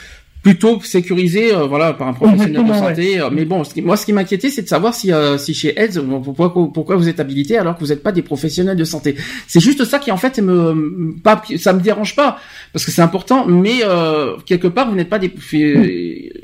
plutôt 0.48 0.80
sécuriser 0.82 1.54
euh, 1.54 1.66
voilà 1.66 1.92
par 1.92 2.08
un 2.08 2.12
professionnel 2.12 2.64
de 2.64 2.72
santé. 2.72 3.20
Euh, 3.20 3.28
Mais 3.32 3.44
bon, 3.44 3.64
ce 3.64 3.74
qui- 3.74 3.82
moi 3.82 3.96
ce 3.96 4.04
qui 4.06 4.12
m'inquiétait 4.12 4.50
c'est 4.50 4.62
de 4.62 4.68
savoir 4.68 4.94
si 4.94 5.12
euh, 5.12 5.38
si 5.38 5.54
chez 5.54 5.78
AIDS 5.80 6.00
pourquoi 6.24 6.52
pourquoi 6.52 6.96
vous 6.96 7.08
êtes 7.08 7.20
habilité 7.20 7.56
alors 7.58 7.74
que 7.76 7.80
vous 7.80 7.88
n'êtes 7.88 8.02
pas 8.02 8.12
des 8.12 8.22
professionnels 8.22 8.76
de 8.76 8.84
santé. 8.84 9.16
C'est 9.46 9.60
juste 9.60 9.84
ça 9.84 9.98
qui 9.98 10.10
en 10.10 10.16
fait 10.16 10.38
me 10.40 11.14
pas 11.22 11.42
ça 11.58 11.72
me 11.72 11.80
dérange 11.80 12.14
pas 12.16 12.38
parce 12.72 12.84
que 12.84 12.90
c'est 12.90 13.02
important 13.02 13.46
mais 13.46 13.80
euh, 13.84 14.36
quelque 14.46 14.68
part 14.68 14.88
vous 14.90 14.96
n'êtes 14.96 15.08
pas 15.08 15.18
des 15.18 15.30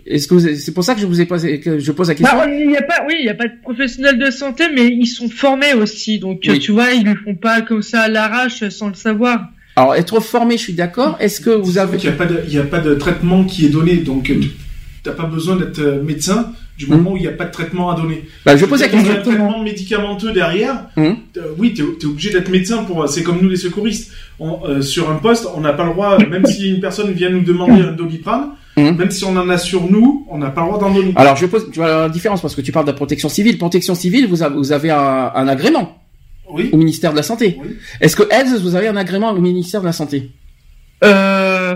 est-ce 0.06 0.26
que 0.28 0.38
c'est 0.38 0.72
pour 0.74 0.84
ça 0.84 0.94
que 0.94 1.00
je 1.00 1.06
vous 1.06 1.20
ai 1.20 1.26
posé 1.26 1.60
que 1.60 1.78
je 1.78 1.92
pose 1.92 2.08
la 2.08 2.14
question. 2.14 2.36
Bah, 2.36 2.46
il 2.48 2.70
y 2.70 2.76
a 2.76 2.82
pas, 2.82 3.04
oui, 3.08 3.14
il 3.20 3.24
y 3.26 3.28
a 3.28 3.34
pas 3.34 3.46
de 3.48 3.54
professionnels 3.62 4.18
de 4.18 4.30
santé, 4.30 4.64
mais 4.74 4.86
ils 4.88 5.06
sont 5.06 5.28
formés 5.28 5.74
aussi. 5.74 6.18
Donc, 6.18 6.46
euh, 6.46 6.52
Oui. 6.52 6.58
tu 6.58 6.72
vois, 6.72 6.90
ils 6.92 7.04
le 7.04 7.14
font 7.14 7.34
pas 7.34 7.62
comme 7.62 7.82
ça 7.82 8.02
à 8.02 8.08
l'arrache 8.08 8.68
sans 8.68 8.88
le 8.88 8.94
savoir. 8.94 9.48
Alors 9.76 9.94
être 9.94 10.20
formé, 10.20 10.56
je 10.56 10.62
suis 10.62 10.72
d'accord. 10.72 11.16
Est-ce 11.20 11.40
que 11.40 11.50
vous 11.50 11.78
avez 11.78 11.96
Il 11.98 12.02
n'y 12.48 12.58
a, 12.58 12.62
a 12.62 12.64
pas 12.66 12.78
de 12.80 12.94
traitement 12.94 13.44
qui 13.44 13.66
est 13.66 13.70
donné, 13.70 13.96
donc 13.96 14.30
euh, 14.30 14.34
tu 14.40 14.50
n'as 15.10 15.12
pas 15.14 15.24
besoin 15.26 15.56
d'être 15.56 15.80
euh, 15.80 16.02
médecin 16.02 16.52
du 16.78 16.86
moment 16.88 17.12
où 17.12 17.16
il 17.16 17.20
n'y 17.22 17.28
a 17.28 17.32
pas 17.32 17.44
de 17.44 17.52
traitement 17.52 17.90
à 17.90 17.96
donner. 18.00 18.24
Bah, 18.44 18.56
je 18.56 18.64
pose 18.66 18.80
la 18.80 18.88
Quand 18.88 18.98
il 18.98 19.06
y 19.06 19.10
a 19.10 19.14
question. 19.14 19.32
un 19.32 19.36
traitement 19.36 19.62
médicamenteux 19.62 20.32
derrière, 20.32 20.86
Hum. 20.96 21.16
euh, 21.36 21.40
oui, 21.58 21.72
tu 21.74 21.82
es, 21.82 22.04
obligé 22.06 22.30
d'être 22.30 22.50
médecin 22.50 22.82
pour. 22.84 23.08
C'est 23.08 23.22
comme 23.22 23.38
nous 23.40 23.48
les 23.48 23.56
secouristes. 23.56 24.10
On, 24.40 24.58
euh, 24.66 24.80
sur 24.82 25.10
un 25.10 25.16
poste, 25.16 25.46
on 25.56 25.60
n'a 25.60 25.72
pas 25.72 25.84
le 25.84 25.92
droit, 25.92 26.18
même 26.18 26.44
si 26.46 26.70
une 26.70 26.80
personne 26.80 27.12
vient 27.12 27.30
nous 27.30 27.42
demander 27.42 27.82
un 27.82 27.92
doliprane, 27.92 28.50
Hum. 28.76 28.96
même 28.96 29.10
si 29.12 29.24
on 29.24 29.36
en 29.36 29.48
a 29.50 29.56
sur 29.58 29.88
nous, 29.88 30.26
on 30.28 30.38
n'a 30.38 30.50
pas 30.50 30.62
le 30.62 30.66
droit 30.66 30.80
d'en 30.80 30.92
donner. 30.92 31.12
Alors 31.14 31.36
je 31.36 31.46
pose 31.46 31.68
tu 31.72 31.78
vois 31.78 31.86
la 31.88 32.08
différence 32.08 32.40
parce 32.42 32.56
que 32.56 32.60
tu 32.60 32.72
parles 32.72 32.86
de 32.86 32.90
la 32.90 32.96
protection 32.96 33.28
civile. 33.28 33.56
Protection 33.56 33.94
civile, 33.94 34.26
vous 34.26 34.42
avez, 34.42 34.56
vous 34.56 34.72
avez 34.72 34.90
un, 34.90 35.30
un 35.32 35.46
agrément 35.46 35.96
Oui. 36.50 36.70
au 36.72 36.76
ministère 36.76 37.12
de 37.12 37.16
la 37.16 37.22
santé. 37.22 37.58
Oui. 37.62 37.76
Est-ce 38.00 38.16
que 38.16 38.22
AIDS 38.32 38.60
vous 38.62 38.74
avez 38.74 38.88
un 38.88 38.96
agrément 38.96 39.30
au 39.30 39.40
ministère 39.40 39.80
de 39.80 39.86
la 39.86 39.92
santé? 39.92 40.30
Euh, 41.02 41.74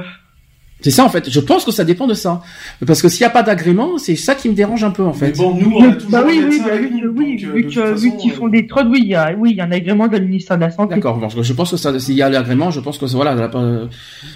C'est 0.80 0.92
ça 0.92 1.04
en 1.04 1.08
fait. 1.08 1.28
Je 1.28 1.40
pense 1.40 1.64
que 1.64 1.72
ça 1.72 1.82
dépend 1.84 2.06
de 2.06 2.14
ça. 2.14 2.40
Parce 2.86 3.02
que 3.02 3.08
s'il 3.08 3.22
n'y 3.22 3.26
a 3.26 3.30
pas 3.30 3.42
d'agrément, 3.42 3.98
c'est 3.98 4.14
ça 4.14 4.36
qui 4.36 4.48
me 4.48 4.54
dérange 4.54 4.84
un 4.84 4.92
peu 4.92 5.02
en 5.02 5.12
Mais 5.12 5.32
fait. 5.32 5.36
bon, 5.36 5.52
nous, 5.56 5.72
on 5.76 5.90
a 5.90 5.92
toujours 5.94 6.10
bah 6.12 6.22
oui, 6.24 6.40
oui, 6.48 6.60
bah, 6.64 6.70
nous, 6.78 7.08
oui, 7.16 7.42
donc, 7.42 7.52
euh, 7.76 7.94
vu 7.94 8.10
façon, 8.10 8.16
qu'ils 8.16 8.30
euh, 8.30 8.34
font 8.36 8.46
des 8.48 8.66
trodes, 8.68 8.86
oui, 8.88 9.00
il 9.02 9.08
y 9.08 9.14
a, 9.16 9.34
oui, 9.36 9.50
il 9.50 9.56
y 9.56 9.60
a 9.60 9.64
un 9.64 9.72
agrément 9.72 10.06
de 10.06 10.16
ministère 10.20 10.56
de 10.56 10.60
la 10.62 10.70
santé. 10.70 10.94
D'accord. 10.94 11.16
Bon, 11.18 11.28
je 11.28 11.52
pense 11.52 11.72
que 11.72 11.76
ça, 11.76 11.98
s'il 11.98 12.14
y 12.14 12.22
a 12.22 12.28
l'agrément, 12.30 12.70
je 12.70 12.78
pense 12.78 12.96
que 12.96 13.08
c'est- 13.08 13.16
voilà. 13.16 13.34
là, 13.34 13.48
pas- 13.48 13.88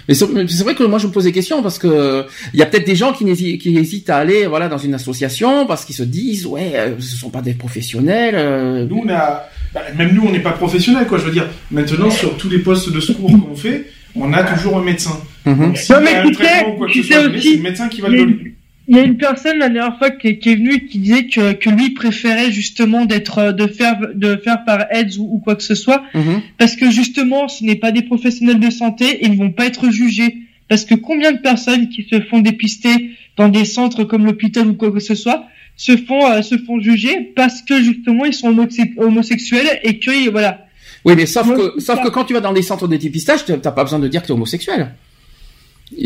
Mais 0.09 0.13
c'est 0.15 0.27
mais 0.33 0.43
vrai 0.43 0.75
que 0.75 0.83
moi 0.83 0.99
je 0.99 1.07
me 1.07 1.13
pose 1.13 1.23
des 1.23 1.31
questions 1.31 1.63
parce 1.63 1.79
que 1.79 2.25
il 2.53 2.59
y 2.59 2.61
a 2.61 2.65
peut-être 2.65 2.85
des 2.85 2.97
gens 2.97 3.13
qui, 3.13 3.23
hésitent 3.29 4.09
à 4.09 4.17
aller 4.17 4.45
voilà 4.45 4.67
dans 4.67 4.77
une 4.77 4.95
association 4.95 5.65
parce 5.65 5.85
qu'ils 5.85 5.95
se 5.95 6.03
disent 6.03 6.45
ouais, 6.45 6.73
euh, 6.75 6.95
ce 6.99 7.15
sont 7.15 7.29
pas 7.29 7.41
des 7.41 7.53
professionnels. 7.53 8.35
euh, 8.35 8.85
Nous, 8.85 9.01
on 9.05 9.09
a, 9.09 9.43
bah, 9.73 9.81
même 9.97 10.13
nous, 10.13 10.23
on 10.27 10.31
n'est 10.31 10.39
pas 10.39 10.51
professionnels, 10.51 11.07
quoi. 11.07 11.17
Je 11.17 11.23
veux 11.25 11.31
dire, 11.31 11.47
maintenant, 11.71 12.09
sur 12.09 12.37
tous 12.37 12.49
les 12.49 12.59
postes 12.59 12.91
de 12.93 12.99
secours 12.99 13.31
qu'on 13.31 13.55
fait, 13.55 13.85
on 14.15 14.31
a 14.33 14.43
toujours 14.43 14.77
un 14.77 14.83
médecin. 14.83 15.19
Mhm. 15.45 15.57
Donc, 15.59 15.77
s'il 15.77 15.95
Non, 15.95 16.01
y 16.01 16.03
mais 16.05 16.31
tu 16.31 16.33
sais- 16.35 17.03
c'est 17.03 17.55
le 17.57 17.61
médecin 17.63 17.87
qui 17.89 18.01
va 18.01 18.07
il 18.09 18.13
le 18.13 18.17
y 18.17 18.21
a 18.21 18.25
donner. 18.25 18.37
une- 18.41 18.51
Il 18.89 18.97
y 18.97 18.99
a 18.99 19.03
une 19.03 19.15
personne 19.15 19.59
la 19.59 19.69
dernière 19.69 19.97
fois 19.97 20.09
qui, 20.11 20.27
est- 20.27 20.37
qui 20.39 20.49
est 20.49 20.55
venue 20.55 20.85
qui 20.87 20.99
disait 20.99 21.27
que, 21.27 21.53
que 21.53 21.69
lui 21.69 21.91
préférait 21.91 22.51
justement 22.51 23.05
d'être 23.05 23.37
euh, 23.37 23.51
de 23.53 23.65
faire 23.67 23.95
de 24.13 24.35
faire 24.43 24.65
par 24.65 24.79
AIDS 24.91 25.17
ou, 25.19 25.23
ou 25.35 25.39
quoi 25.39 25.55
que 25.55 25.63
ce 25.63 25.73
soit 25.73 26.03
Mhm. 26.13 26.41
parce 26.57 26.75
que 26.75 26.91
justement 26.91 27.47
ce 27.47 27.63
n'est 27.63 27.77
pas 27.77 27.93
des 27.93 28.01
professionnels 28.01 28.59
de 28.59 28.69
santé 28.69 29.05
et 29.05 29.27
ils 29.27 29.31
ne 29.31 29.37
vont 29.37 29.51
pas 29.51 29.67
être 29.67 29.89
jugés 29.89 30.35
parce 30.67 30.83
que 30.83 30.95
combien 30.95 31.31
de 31.31 31.37
personnes 31.37 31.87
qui 31.87 32.03
se 32.11 32.19
font 32.19 32.41
dépister 32.41 33.11
dans 33.37 33.47
des 33.47 33.63
centres 33.63 34.03
comme 34.03 34.25
l'hôpital 34.25 34.67
ou 34.67 34.73
quoi 34.73 34.91
que 34.91 34.99
ce 34.99 35.15
soit 35.15 35.45
se 35.75 35.97
font 35.97 36.29
euh, 36.31 36.41
se 36.41 36.57
font 36.57 36.79
juger 36.79 37.31
parce 37.35 37.61
que 37.61 37.81
justement 37.81 38.25
ils 38.25 38.33
sont 38.33 38.49
homose- 38.51 38.77
homosexuels 38.97 39.79
et 39.83 39.99
que 39.99 40.29
voilà 40.29 40.65
Oui, 41.05 41.13
mais 41.15 41.25
sauf 41.25 41.47
que, 41.55 41.79
sauf 41.79 42.01
que 42.01 42.09
quand 42.09 42.25
tu 42.25 42.33
vas 42.33 42.41
dans 42.41 42.53
des 42.53 42.61
centres 42.61 42.87
de 42.87 42.95
dépistage, 42.97 43.45
t'as 43.45 43.71
pas 43.71 43.83
besoin 43.83 43.99
de 43.99 44.07
dire 44.07 44.21
que 44.21 44.27
t'es 44.27 44.33
homosexuel. 44.33 44.93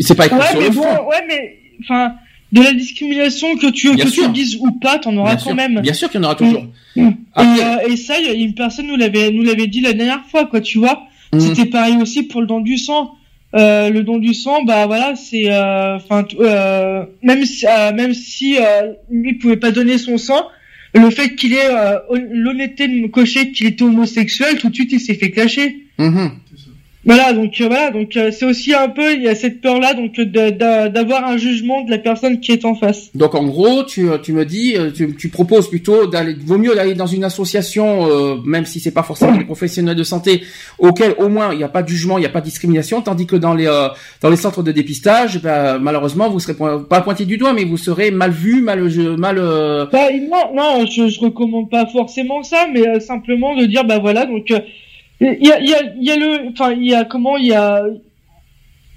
C'est 0.00 0.14
pas 0.14 0.26
écrit 0.26 0.38
ouais 0.38 0.46
sur 0.50 0.58
mais 0.60 0.64
le 0.68 0.70
bon 0.74 0.82
front. 0.82 1.08
ouais 1.08 1.24
mais 1.28 1.58
enfin 1.82 2.14
de 2.50 2.62
la 2.62 2.72
discrimination 2.72 3.56
que 3.58 3.70
tu 3.70 3.94
Bien 3.94 4.04
que 4.06 4.10
sûr. 4.10 4.24
tu 4.24 4.30
dises 4.32 4.56
ou 4.56 4.72
pas 4.72 4.98
t'en 4.98 5.14
auras 5.18 5.34
Bien 5.34 5.36
quand 5.36 5.50
sûr, 5.50 5.54
même 5.54 5.80
bien 5.80 5.92
sûr 5.92 6.08
qu'il 6.10 6.18
y 6.20 6.24
en 6.24 6.26
aura 6.26 6.34
toujours. 6.34 6.66
Mm. 6.96 7.10
Après- 7.34 7.58
Et, 7.58 7.62
euh, 7.62 7.92
et 7.92 7.96
ça, 7.98 8.18
une 8.20 8.54
personne 8.54 8.86
nous 8.86 8.96
l'avait 8.96 9.30
nous 9.30 9.42
l'avait 9.42 9.66
dit 9.66 9.82
la 9.82 9.92
dernière 9.92 10.24
fois, 10.30 10.46
quoi, 10.46 10.60
tu 10.62 10.78
vois. 10.78 11.02
Mhm. 11.34 11.40
C'était 11.40 11.66
pareil 11.66 11.96
aussi 12.00 12.22
pour 12.22 12.40
le 12.40 12.46
don 12.46 12.60
du 12.60 12.78
sang. 12.78 13.14
Euh, 13.54 13.88
le 13.88 14.02
don 14.02 14.18
du 14.18 14.34
sang, 14.34 14.62
bah 14.64 14.86
voilà, 14.86 15.16
c'est, 15.16 15.50
euh, 15.50 15.96
enfin, 15.96 16.26
euh, 16.38 17.04
même 17.22 17.44
si, 17.46 17.66
euh, 17.66 17.92
même 17.94 18.12
si 18.12 18.58
euh, 18.58 18.92
lui 19.10 19.34
pouvait 19.34 19.56
pas 19.56 19.70
donner 19.70 19.96
son 19.96 20.18
sang, 20.18 20.46
le 20.94 21.08
fait 21.10 21.34
qu'il 21.34 21.54
ait 21.54 21.70
hon- 22.10 22.28
l'honnêteté 22.30 22.88
de 22.88 22.94
me 22.94 23.08
cocher 23.08 23.50
qu'il 23.52 23.66
était 23.66 23.82
homosexuel, 23.84 24.58
tout 24.58 24.68
de 24.68 24.74
suite 24.74 24.92
il 24.92 25.00
s'est 25.00 25.14
fait 25.14 25.30
clasher. 25.30 25.76
Mhm. 25.98 26.30
Voilà, 27.04 27.32
donc 27.32 27.58
euh, 27.60 27.68
voilà, 27.68 27.90
donc 27.90 28.16
euh, 28.16 28.30
c'est 28.32 28.44
aussi 28.44 28.74
un 28.74 28.88
peu 28.88 29.14
il 29.14 29.22
y 29.22 29.28
a 29.28 29.34
cette 29.34 29.60
peur 29.60 29.78
là 29.80 29.94
donc 29.94 30.18
d'avoir 30.20 31.24
un 31.24 31.36
jugement 31.38 31.82
de 31.82 31.90
la 31.90 31.98
personne 31.98 32.40
qui 32.40 32.52
est 32.52 32.64
en 32.64 32.74
face. 32.74 33.10
Donc 33.14 33.34
en 33.34 33.44
gros, 33.44 33.84
tu, 33.84 34.08
tu 34.22 34.32
me 34.32 34.44
dis, 34.44 34.74
euh, 34.76 34.90
tu, 34.90 35.14
tu 35.16 35.28
proposes 35.28 35.70
plutôt 35.70 36.06
d'aller, 36.06 36.34
vaut 36.44 36.58
mieux 36.58 36.74
d'aller 36.74 36.94
dans 36.94 37.06
une 37.06 37.24
association, 37.24 38.06
euh, 38.10 38.36
même 38.44 38.66
si 38.66 38.80
c'est 38.80 38.90
pas 38.90 39.04
forcément 39.04 39.36
des 39.36 39.44
professionnels 39.44 39.96
de 39.96 40.02
santé, 40.02 40.42
auquel 40.78 41.14
au 41.18 41.28
moins 41.28 41.52
il 41.52 41.58
n'y 41.58 41.64
a 41.64 41.68
pas 41.68 41.82
de 41.82 41.88
jugement, 41.88 42.18
il 42.18 42.22
n'y 42.22 42.26
a 42.26 42.30
pas 42.30 42.40
de 42.40 42.46
discrimination, 42.46 43.00
tandis 43.00 43.26
que 43.26 43.36
dans 43.36 43.54
les 43.54 43.66
euh, 43.68 43.88
dans 44.20 44.28
les 44.28 44.36
centres 44.36 44.62
de 44.64 44.72
dépistage, 44.72 45.40
ben, 45.40 45.78
malheureusement 45.78 46.28
vous 46.28 46.40
serez 46.40 46.54
pas 46.90 47.00
pointé 47.00 47.24
du 47.24 47.38
doigt, 47.38 47.52
mais 47.54 47.64
vous 47.64 47.76
serez 47.78 48.10
mal 48.10 48.32
vu, 48.32 48.60
mal 48.60 48.80
mal. 49.16 49.38
euh, 49.38 49.86
Bah, 49.92 50.08
non, 50.12 50.54
non, 50.54 50.84
je, 50.86 51.08
je 51.08 51.20
recommande 51.20 51.70
pas 51.70 51.86
forcément 51.86 52.42
ça, 52.42 52.66
mais 52.72 52.86
euh, 52.86 53.00
simplement 53.00 53.56
de 53.56 53.64
dire 53.66 53.84
bah 53.84 53.98
voilà 54.00 54.26
donc 54.26 54.50
euh, 54.50 54.58
il 55.20 55.46
y 55.46 55.52
a 55.52 55.60
il 55.60 55.68
y 55.68 55.74
a 55.74 55.82
il 55.96 56.04
y 56.04 56.10
a 56.10 56.16
le 56.16 56.48
enfin 56.50 56.72
il 56.72 56.86
y 56.86 56.94
a 56.94 57.04
comment 57.04 57.36
il 57.36 57.46
y 57.46 57.52
a 57.52 57.84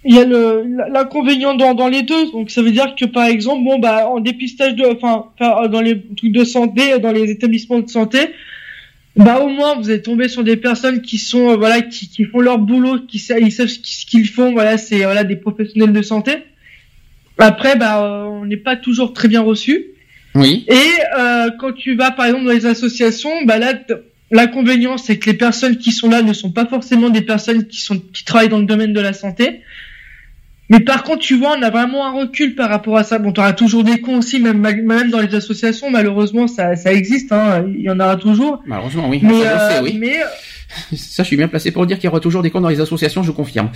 il 0.04 0.16
y 0.16 0.20
a 0.20 0.26
le 0.26 0.64
l'inconvénient 0.92 1.56
dans 1.56 1.74
dans 1.74 1.88
les 1.88 2.04
deux. 2.04 2.32
Donc 2.32 2.52
ça 2.52 2.62
veut 2.62 2.72
dire 2.72 2.96
que 2.96 3.06
par 3.06 3.26
exemple 3.26 3.64
bon 3.64 3.80
bah 3.80 4.08
en 4.08 4.20
dépistage 4.20 4.76
de 4.76 4.86
enfin 4.86 5.26
enfin, 5.40 5.68
dans 5.68 5.82
les 5.82 6.02
trucs 6.16 6.32
de 6.32 6.44
santé 6.44 7.00
dans 7.00 7.12
les 7.12 7.30
établissements 7.32 7.80
de 7.80 7.90
santé 7.90 8.20
bah 9.16 9.40
au 9.42 9.50
moins 9.50 9.76
vous 9.76 9.92
êtes 9.92 10.04
tombé 10.04 10.28
sur 10.30 10.44
des 10.44 10.58
personnes 10.58 11.02
qui 11.02 11.18
sont 11.18 11.50
euh, 11.50 11.56
voilà 11.56 11.82
qui, 11.82 12.08
qui 12.08 12.24
font 12.24 12.40
leur 12.40 12.60
boulot 12.60 13.00
qui 13.00 13.20
savent 13.20 13.42
ils 13.42 13.52
savent 13.52 13.68
ce 13.68 14.06
qu'ils 14.06 14.28
font 14.28 14.54
voilà 14.54 14.78
c'est 14.78 15.04
voilà 15.04 15.24
des 15.24 15.36
professionnels 15.36 15.94
de 15.94 16.02
santé. 16.02 16.32
Après 17.38 17.76
bah 17.76 18.04
euh, 18.04 18.24
on 18.26 18.46
n'est 18.46 18.58
pas 18.58 18.76
toujours 18.76 19.14
très 19.14 19.28
bien 19.28 19.42
reçu. 19.42 19.88
Oui. 20.34 20.66
et 20.70 21.20
euh, 21.20 21.50
quand 21.60 21.74
tu 21.74 21.96
vas 21.96 22.12
par 22.12 22.26
exemple 22.26 22.46
dans 22.46 22.52
les 22.52 22.66
associations, 22.66 23.44
bah 23.44 23.58
là 23.58 23.74
l'inconvénient 24.32 24.98
c'est 24.98 25.18
que 25.18 25.30
les 25.30 25.38
personnes 25.38 25.78
qui 25.78 25.92
sont 25.92 26.10
là 26.10 26.22
ne 26.22 26.34
sont 26.34 26.52
pas 26.52 26.66
forcément 26.66 27.10
des 27.10 27.22
personnes 27.22 27.68
qui 27.68 27.82
sont 27.82 28.00
qui 28.00 28.24
travaillent 28.26 28.50
dans 28.50 28.60
le 28.60 28.66
domaine 28.66 28.94
de 28.94 29.02
la 29.02 29.14
santé. 29.14 29.62
Mais 30.72 30.80
par 30.80 31.04
contre, 31.04 31.20
tu 31.20 31.36
vois, 31.36 31.58
on 31.60 31.62
a 31.64 31.70
vraiment 31.70 32.08
un 32.08 32.14
recul 32.14 32.56
par 32.56 32.70
rapport 32.70 32.96
à 32.96 33.04
ça. 33.04 33.20
Bon, 33.20 33.34
tu 33.34 33.42
auras 33.42 33.52
toujours 33.52 33.84
des 33.84 34.00
cons 34.00 34.20
aussi, 34.20 34.40
même 34.40 35.12
dans 35.12 35.20
les 35.20 35.36
associations, 35.36 35.92
malheureusement, 35.92 36.48
ça 36.48 36.78
ça 36.78 36.94
existe, 36.94 37.34
hein, 37.34 37.66
il 37.68 37.82
y 37.82 37.90
en 37.90 38.00
aura 38.00 38.16
toujours. 38.16 38.64
Malheureusement, 38.66 39.10
oui. 39.10 39.20
Mais, 39.22 39.44
ça, 39.44 39.58
je 39.58 39.64
euh, 39.64 39.76
sais, 39.76 39.82
oui. 39.82 39.98
mais 40.00 40.16
Ça, 40.96 41.24
je 41.24 41.28
suis 41.28 41.36
bien 41.36 41.50
placé 41.50 41.72
pour 41.72 41.86
dire 41.86 41.98
qu'il 41.98 42.06
y 42.06 42.08
aura 42.08 42.22
toujours 42.22 42.42
des 42.42 42.50
cons 42.52 42.62
dans 42.62 42.70
les 42.70 42.80
associations, 42.80 43.22
je 43.22 43.32
confirme. 43.32 43.70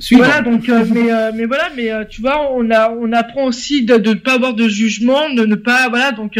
Suivant. 0.00 0.24
Voilà, 0.24 0.42
donc, 0.42 0.68
euh, 0.68 0.84
mais, 0.92 1.12
euh, 1.12 1.30
mais 1.32 1.44
voilà, 1.44 1.70
mais 1.76 1.88
tu 2.10 2.20
vois, 2.20 2.52
on 2.52 2.68
a, 2.72 2.90
on 2.90 3.12
apprend 3.12 3.44
aussi 3.44 3.84
de 3.84 3.94
ne 3.94 4.14
pas 4.14 4.34
avoir 4.34 4.54
de 4.54 4.68
jugement, 4.68 5.30
de 5.32 5.46
ne 5.46 5.54
pas, 5.54 5.88
voilà, 5.88 6.10
donc 6.10 6.32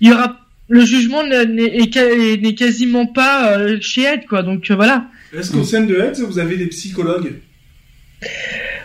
il 0.00 0.08
y 0.08 0.10
aura 0.10 0.38
le 0.68 0.84
jugement 0.84 1.24
n'est 1.26 1.46
n'est- 1.46 1.76
est- 1.78 2.42
n'est 2.42 2.54
quasiment 2.54 3.06
pas 3.06 3.58
euh, 3.58 3.78
chez 3.80 4.02
Ed, 4.02 4.26
quoi. 4.28 4.42
Donc 4.42 4.70
euh, 4.70 4.74
voilà. 4.76 5.06
Est-ce 5.36 5.52
qu'au 5.52 5.64
sein 5.64 5.82
de 5.82 5.94
Heads, 5.94 6.22
vous 6.26 6.38
avez 6.38 6.56
des 6.56 6.66
psychologues? 6.66 7.34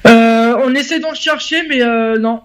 Euh, 0.05 0.55
on 0.64 0.73
essaie 0.76 0.99
d'en 0.99 1.14
chercher, 1.14 1.57
mais 1.68 1.81
euh, 1.81 2.19
non. 2.19 2.41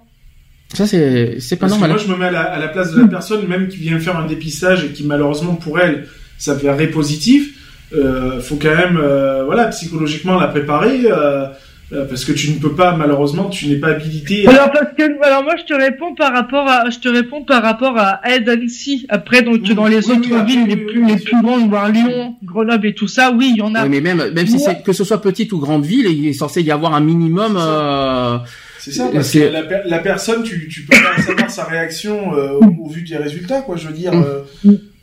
Ça, 0.74 0.86
c'est 0.86 1.40
c'est 1.40 1.56
pas 1.56 1.60
Parce 1.66 1.72
que 1.74 1.78
normal. 1.80 1.90
moi, 1.90 1.98
je 2.06 2.12
me 2.12 2.16
mets 2.18 2.26
à 2.26 2.30
la, 2.30 2.42
à 2.42 2.58
la 2.58 2.68
place 2.68 2.92
de 2.92 3.00
la 3.00 3.08
personne, 3.08 3.46
même 3.46 3.68
qui 3.68 3.78
vient 3.78 3.98
faire 3.98 4.16
un 4.16 4.26
dépistage 4.26 4.84
et 4.84 4.88
qui, 4.88 5.04
malheureusement, 5.04 5.54
pour 5.54 5.80
elle, 5.80 6.06
s'avérerait 6.38 6.88
positif. 6.88 7.54
Euh, 7.94 8.38
faut 8.40 8.56
quand 8.56 8.74
même, 8.74 8.98
euh, 9.02 9.44
voilà, 9.44 9.64
psychologiquement 9.68 10.38
la 10.38 10.48
préparer, 10.48 11.00
euh, 11.10 11.46
parce 11.90 12.24
que 12.24 12.32
tu 12.32 12.50
ne 12.50 12.58
peux 12.58 12.74
pas, 12.74 12.94
malheureusement, 12.96 13.48
tu 13.48 13.66
n'es 13.68 13.76
pas 13.76 13.88
habilité. 13.88 14.46
à- 14.46 14.50
Alors 14.50 14.70
parce 14.72 14.92
que, 14.96 15.24
alors 15.24 15.42
moi 15.42 15.54
je 15.56 15.64
te 15.64 15.72
réponds 15.74 16.14
par 16.14 16.32
rapport 16.34 16.68
à, 16.68 16.90
je 16.90 16.98
te 16.98 17.08
réponds 17.08 17.44
par 17.44 17.62
rapport 17.62 17.96
à 17.96 18.20
Ed 18.30 18.48
Annecy. 18.48 19.06
Après 19.08 19.42
donc 19.42 19.62
dans 19.62 19.86
les 19.86 20.06
oui, 20.06 20.12
autres 20.16 20.28
oui, 20.30 20.44
villes 20.46 20.62
oui, 20.64 20.68
les 20.68 20.76
plus 20.76 21.04
les 21.06 21.16
plus 21.16 21.40
grandes, 21.42 21.68
voire 21.68 21.88
Lyon, 21.88 22.34
Grenoble 22.44 22.86
et 22.88 22.94
tout 22.94 23.08
ça, 23.08 23.32
oui, 23.32 23.52
il 23.54 23.58
y 23.58 23.62
en 23.62 23.74
a. 23.74 23.84
Oui, 23.84 23.88
mais 23.88 24.00
même, 24.00 24.30
même 24.34 24.46
si 24.46 24.58
c'est 24.58 24.82
que 24.82 24.92
ce 24.92 25.02
soit 25.04 25.22
petite 25.22 25.52
ou 25.52 25.58
grande 25.58 25.84
ville, 25.84 26.06
il 26.10 26.26
est 26.26 26.32
censé 26.34 26.60
y 26.62 26.70
avoir 26.70 26.94
un 26.94 27.00
minimum. 27.00 27.56
Euh... 27.58 28.36
C'est 28.80 28.92
ça, 28.92 29.08
parce 29.12 29.28
c'est- 29.28 29.40
que 29.48 29.52
la, 29.52 29.62
per- 29.62 29.80
la 29.86 29.98
personne, 29.98 30.42
tu, 30.44 30.68
tu 30.68 30.82
peux 30.82 30.96
pas 30.96 31.20
savoir 31.20 31.50
sa 31.50 31.64
réaction 31.64 32.32
euh, 32.34 32.52
au, 32.60 32.84
au 32.86 32.88
vu 32.88 33.02
des 33.02 33.16
résultats, 33.16 33.60
quoi. 33.60 33.76
Je 33.76 33.88
veux 33.88 33.92
dire, 33.92 34.12
euh, 34.14 34.42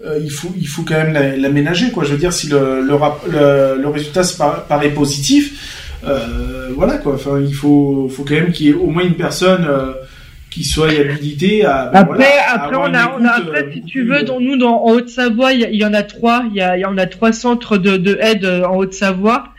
euh, 0.05 0.19
il 0.23 0.31
faut, 0.31 0.51
il 0.57 0.65
faut 0.67 0.83
quand 0.83 0.95
même 0.95 1.13
la- 1.13 1.35
l'aménager, 1.35 1.91
quoi. 1.91 2.03
Je 2.05 2.11
veux 2.13 2.17
dire, 2.17 2.31
si 2.31 2.47
le, 2.47 2.81
le, 2.81 2.93
rap- 2.95 3.25
le, 3.29 3.79
le 3.81 3.87
résultat 3.89 4.23
se 4.23 4.37
par- 4.37 4.63
paraît 4.65 4.91
positif, 4.91 5.84
euh, 6.07 6.69
voilà, 6.75 6.97
quoi. 6.97 7.15
Enfin, 7.15 7.39
il 7.39 7.53
faut, 7.53 8.09
faut 8.09 8.23
quand 8.23 8.35
même 8.35 8.51
qu'il 8.51 8.67
y 8.67 8.69
ait 8.69 8.73
au 8.73 8.87
moins 8.87 9.03
une 9.03 9.15
personne 9.15 9.65
euh, 9.67 9.93
qui 10.49 10.63
soit 10.63 10.89
habilitée 10.89 11.65
à. 11.65 11.89
ben, 11.91 11.99
Après, 11.99 12.17
voilà, 12.17 12.53
après, 12.53 12.75
avoir 12.75 12.81
on 12.81 12.89
une 12.89 12.95
a, 12.95 13.15
on 13.15 13.25
a, 13.25 13.37
écoute, 13.37 13.47
après, 13.47 13.63
euh, 13.63 13.71
si 13.73 13.83
tu 13.83 14.03
veux, 14.03 14.23
dans 14.23 14.39
nous, 14.39 14.57
dans, 14.57 14.83
en 14.83 14.91
Haute-Savoie, 14.91 15.53
il 15.53 15.75
y, 15.75 15.85
en 15.85 15.93
a 15.93 16.03
trois. 16.03 16.43
Il 16.49 16.55
y 16.55 16.61
a, 16.61 16.77
y 16.77 16.85
en 16.85 16.97
a 16.97 17.05
trois 17.05 17.31
centres 17.31 17.77
de, 17.77 17.97
de 17.97 18.17
aide 18.21 18.45
euh, 18.45 18.63
en 18.65 18.77
Haute-Savoie. 18.77 19.49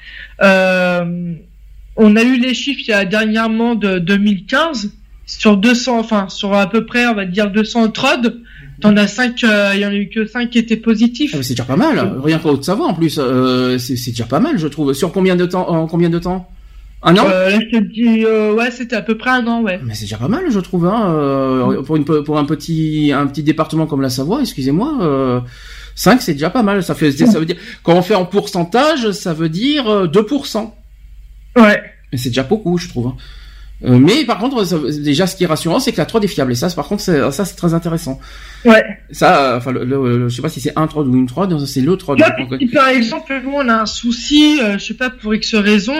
On 1.99 2.15
a 2.15 2.23
eu 2.23 2.37
les 2.39 2.53
chiffres 2.53 2.83
il 2.87 2.91
y 2.91 2.93
a 2.93 3.07
dernièrement 3.07 3.75
de 3.75 3.99
2015 3.99 4.93
sur 5.25 5.57
200, 5.57 5.99
enfin, 5.99 6.29
sur 6.29 6.55
à 6.55 6.69
peu 6.69 6.85
près, 6.85 7.07
on 7.07 7.15
va 7.15 7.25
dire 7.25 7.51
200 7.51 7.89
trod. 7.89 8.43
T'en 8.81 8.97
as 8.97 9.07
cinq, 9.09 9.43
euh, 9.45 9.73
il 9.75 9.81
y 9.81 9.87
en 9.87 9.91
a 9.91 9.95
eu 9.95 10.09
que 10.09 10.27
cinq 10.27 10.51
qui 10.51 10.59
étaient 10.59 10.77
positifs. 10.77 11.33
Ah, 11.35 11.43
c'est 11.43 11.55
déjà 11.55 11.65
pas 11.65 11.77
mal. 11.77 12.19
Rien 12.23 12.39
qu'en 12.39 12.51
Haute-Savoie, 12.51 12.87
en 12.87 12.95
plus, 12.95 13.17
euh, 13.19 13.79
c'est 13.79 13.95
déjà 14.11 14.25
pas 14.27 14.41
mal, 14.41 14.59
je 14.59 14.67
trouve. 14.69 14.93
Sur 14.93 15.13
combien 15.13 15.35
de 15.37 15.47
temps 15.47 15.69
En 15.69 15.87
combien 15.87 16.11
de 16.11 16.19
temps? 16.19 16.51
Un 17.03 17.17
an? 17.17 17.25
Euh, 17.27 17.51
là, 17.51 17.59
je 17.61 17.79
te 17.79 17.83
dis, 17.85 18.25
euh, 18.25 18.53
ouais, 18.55 18.71
c'était 18.71 18.97
à 18.97 19.03
peu 19.03 19.17
près 19.17 19.31
un 19.31 19.47
an, 19.47 19.63
ouais. 19.63 19.81
Mais 19.85 19.95
c'est 19.95 20.05
déjà 20.05 20.17
pas 20.19 20.29
mal, 20.29 20.45
je 20.51 20.61
trouve. 20.61 20.87
Hein, 20.87 21.11
euh, 21.15 21.83
pour, 21.83 21.97
une, 21.97 22.05
pour 22.05 22.39
un 22.39 22.45
petit 22.45 23.13
un 23.15 23.27
petit 23.27 23.43
département 23.43 23.87
comme 23.87 24.03
la 24.03 24.11
Savoie, 24.11 24.41
excusez-moi. 24.41 24.99
Euh, 25.03 25.41
5, 25.95 26.21
c'est 26.21 26.33
déjà 26.35 26.51
pas 26.51 26.63
mal. 26.63 26.83
Ça 26.83 26.95
fait 26.95 27.13
ça 27.13 27.39
veut 27.39 27.47
dire 27.47 27.57
quand 27.83 27.95
on 27.95 28.03
fait 28.03 28.15
en 28.15 28.27
pourcentage, 28.27 29.11
ça 29.13 29.33
veut 29.33 29.49
dire 29.49 29.89
euh, 29.89 30.07
2%. 30.07 30.71
Ouais. 31.57 31.83
Mais 32.13 32.19
c'est 32.19 32.29
déjà 32.31 32.43
beaucoup, 32.43 32.77
je 32.79 32.89
trouve. 32.89 33.07
hein. 33.09 33.17
Euh, 33.85 33.99
mais 33.99 34.25
par 34.25 34.39
contre, 34.39 34.65
ça- 34.65 34.79
déjà, 35.03 35.27
ce 35.27 35.37
qui 35.37 35.45
est 35.45 35.47
rassurant, 35.47 35.81
c'est 35.81 35.93
que 35.93 35.99
la 35.99 36.07
3 36.07 36.23
est 36.23 36.29
fiable. 36.29 36.53
Et 36.53 36.55
ça, 36.55 36.69
par 36.71 36.87
contre, 36.89 37.03
ça, 37.03 37.45
c'est 37.45 37.57
très 37.57 37.75
intéressant. 37.75 38.19
Ouais. 38.65 38.83
Ça, 39.11 39.53
euh, 39.53 39.57
enfin, 39.59 39.71
le, 39.73 39.85
le- 39.85 40.19
le- 40.19 40.29
je 40.31 40.37
sais 40.37 40.43
pas 40.43 40.49
si 40.49 40.61
c'est 40.61 40.73
un 40.77 40.87
3 40.87 41.03
ou 41.05 41.15
une 41.15 41.27
3, 41.27 41.47
c'est 41.67 41.83
le 41.83 41.97
3. 41.97 42.17
Là, 42.17 42.35
si 42.59 42.67
par 42.69 42.89
exemple, 42.89 43.39
nous, 43.45 43.53
on 43.55 43.69
a 43.69 43.75
un 43.83 43.87
souci, 43.87 44.59
euh, 44.63 44.79
je 44.79 44.85
sais 44.85 44.95
pas 44.95 45.11
pour 45.11 45.35
X 45.35 45.55
raison, 45.55 45.95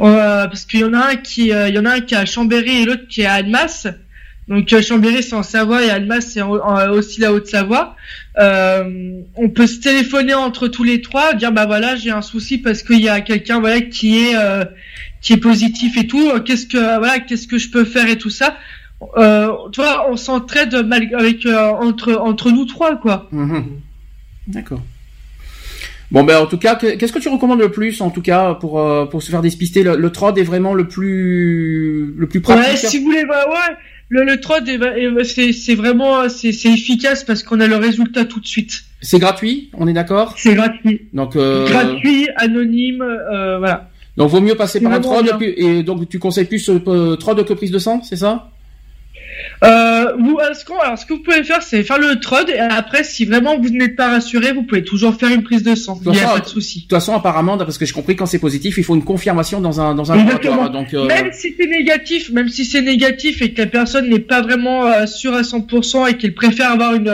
euh, 0.00 0.46
parce 0.46 0.64
qu'il 0.66 0.80
y 0.80 0.84
en 0.84 0.92
a 0.92 1.12
un 1.12 1.16
qui, 1.16 1.50
euh, 1.52 1.68
il 1.68 1.74
y 1.74 1.78
en 1.78 1.86
a 1.86 1.92
un 1.94 2.00
qui 2.00 2.14
est 2.14 2.18
à 2.18 2.26
Chambéry 2.26 2.82
et 2.82 2.84
l'autre 2.84 3.08
qui 3.08 3.22
est 3.22 3.26
à 3.26 3.32
Annemasse. 3.34 3.86
Donc 4.46 4.70
euh, 4.74 4.82
Chambéry 4.82 5.22
c'est 5.22 5.34
en 5.34 5.42
Savoie 5.42 5.82
et 5.82 5.88
Annemasse 5.88 6.26
c'est 6.34 6.42
aussi 6.42 7.18
la 7.22 7.32
Haute-Savoie. 7.32 7.96
Euh, 8.38 8.84
on 9.36 9.48
peut 9.48 9.66
se 9.66 9.80
téléphoner 9.80 10.34
entre 10.34 10.68
tous 10.68 10.84
les 10.84 11.00
trois, 11.00 11.32
dire 11.32 11.50
bah 11.50 11.64
voilà 11.64 11.96
j'ai 11.96 12.10
un 12.10 12.20
souci 12.20 12.58
parce 12.58 12.82
qu'il 12.82 13.00
y 13.00 13.08
a 13.08 13.22
quelqu'un 13.22 13.58
voilà 13.60 13.80
qui 13.80 14.18
est 14.18 14.36
euh, 14.36 14.66
qui 15.24 15.32
est 15.32 15.42
positif 15.50 15.96
et 15.96 16.06
tout. 16.06 16.26
Qu'est-ce 16.44 16.66
que 16.66 16.78
voilà 17.00 17.18
qu'est-ce 17.18 17.48
que 17.48 17.58
je 17.58 17.68
peux 17.70 17.84
faire 17.84 18.08
et 18.08 18.18
tout 18.18 18.30
ça. 18.40 18.56
Euh, 19.16 19.48
tu 19.72 19.80
vois, 19.80 20.08
on 20.10 20.16
s'entraide 20.16 20.74
avec 21.14 21.44
euh, 21.46 21.70
entre 21.88 22.14
entre 22.30 22.50
nous 22.52 22.66
trois 22.66 22.94
quoi. 22.96 23.28
Mhm. 23.32 23.64
D'accord. 24.46 24.82
Bon 26.10 26.22
ben 26.22 26.38
en 26.38 26.46
tout 26.46 26.58
cas, 26.58 26.74
que- 26.76 26.94
qu'est-ce 26.96 27.12
que 27.12 27.18
tu 27.18 27.28
recommandes 27.28 27.60
le 27.60 27.70
plus 27.70 28.00
en 28.00 28.10
tout 28.10 28.20
cas 28.22 28.54
pour 28.54 28.78
euh, 28.78 29.06
pour 29.06 29.22
se 29.22 29.30
faire 29.30 29.40
dépister 29.42 29.82
le, 29.82 29.96
le 29.96 30.10
TROD 30.10 30.38
est 30.38 30.42
vraiment 30.44 30.74
le 30.74 30.86
plus 30.86 32.14
le 32.16 32.26
plus 32.28 32.40
pratique? 32.40 32.72
Ouais, 32.72 32.76
si 32.76 32.98
vous 32.98 33.04
voulez, 33.06 33.24
bah, 33.24 33.46
ouais, 33.48 33.74
le, 34.10 34.24
le 34.24 34.34
est- 34.34 35.24
c'est 35.24 35.52
c'est 35.52 35.74
vraiment, 35.74 36.28
c'est 36.28 36.52
c'est 36.52 36.70
efficace 36.72 37.24
parce 37.24 37.42
qu'on 37.42 37.58
a 37.60 37.66
le 37.66 37.76
résultat 37.76 38.26
tout 38.26 38.38
de 38.38 38.46
suite. 38.46 38.84
C'est 39.00 39.18
gratuit, 39.18 39.70
on 39.74 39.88
est 39.88 39.92
d'accord? 39.94 40.34
C'est 40.36 40.54
gratuit. 40.54 41.08
Donc 41.12 41.36
euh, 41.36 41.66
Gratuit, 41.66 42.28
anonyme, 42.36 43.02
euh, 43.02 43.58
voilà. 43.58 43.90
Donc 44.16 44.30
vaut 44.30 44.40
mieux 44.40 44.54
passer 44.54 44.80
par 44.80 44.92
un 44.92 44.98
vraiment 45.00 45.22
TROD 45.22 45.38
bien. 45.38 45.52
et, 45.56 45.82
donc 45.82 46.08
tu 46.08 46.18
conseilles 46.18 46.44
plus 46.46 46.68
euh, 46.68 47.16
TROD 47.16 47.44
que 47.44 47.52
prise 47.54 47.70
de 47.70 47.78
sang, 47.78 48.02
c'est 48.02 48.16
ça? 48.16 48.50
Euh, 49.64 50.12
vous, 50.18 50.38
alors, 50.38 50.54
ce, 50.54 50.64
qu'on- 50.64 50.78
alors, 50.78 50.98
ce 50.98 51.06
que 51.06 51.14
vous 51.14 51.20
pouvez 51.20 51.42
faire, 51.42 51.62
c'est 51.62 51.82
faire 51.82 51.98
le 51.98 52.20
trod 52.20 52.48
et 52.48 52.58
après, 52.58 53.02
si 53.02 53.24
vraiment 53.24 53.58
vous 53.58 53.68
n'êtes 53.70 53.96
pas 53.96 54.08
rassuré, 54.08 54.52
vous 54.52 54.62
pouvez 54.62 54.84
toujours 54.84 55.14
faire 55.16 55.30
une 55.30 55.42
prise 55.42 55.62
de 55.62 55.74
sang. 55.74 55.98
Il 56.02 56.06
De 56.06 56.10
n'y 56.12 56.20
a 56.20 56.28
pas 56.28 56.40
de 56.40 56.46
souci. 56.46 56.78
De 56.80 56.82
toute 56.84 56.90
façon, 56.92 57.14
apparemment, 57.14 57.56
parce 57.58 57.78
que 57.78 57.84
j'ai 57.86 57.92
compris 57.92 58.14
quand 58.16 58.26
c'est 58.26 58.38
positif, 58.38 58.78
il 58.78 58.84
faut 58.84 58.94
une 58.94 59.04
confirmation 59.04 59.60
dans 59.60 59.80
un 59.80 59.94
dans 59.94 60.12
un 60.12 60.16
laboratoire. 60.16 60.70
Donc 60.70 60.94
euh, 60.94 61.06
Même 61.06 61.30
si 61.32 61.54
c'est 61.58 61.66
négatif, 61.66 62.30
même 62.30 62.48
si 62.48 62.64
c'est 62.64 62.82
négatif 62.82 63.42
et 63.42 63.52
que 63.52 63.60
la 63.62 63.66
personne 63.66 64.08
n'est 64.08 64.18
pas 64.20 64.40
vraiment 64.42 64.86
euh, 64.86 65.06
sûre 65.06 65.34
à 65.34 65.42
100% 65.42 66.10
et 66.10 66.16
qu'elle 66.16 66.34
préfère 66.34 66.70
avoir 66.70 66.94
une, 66.94 67.08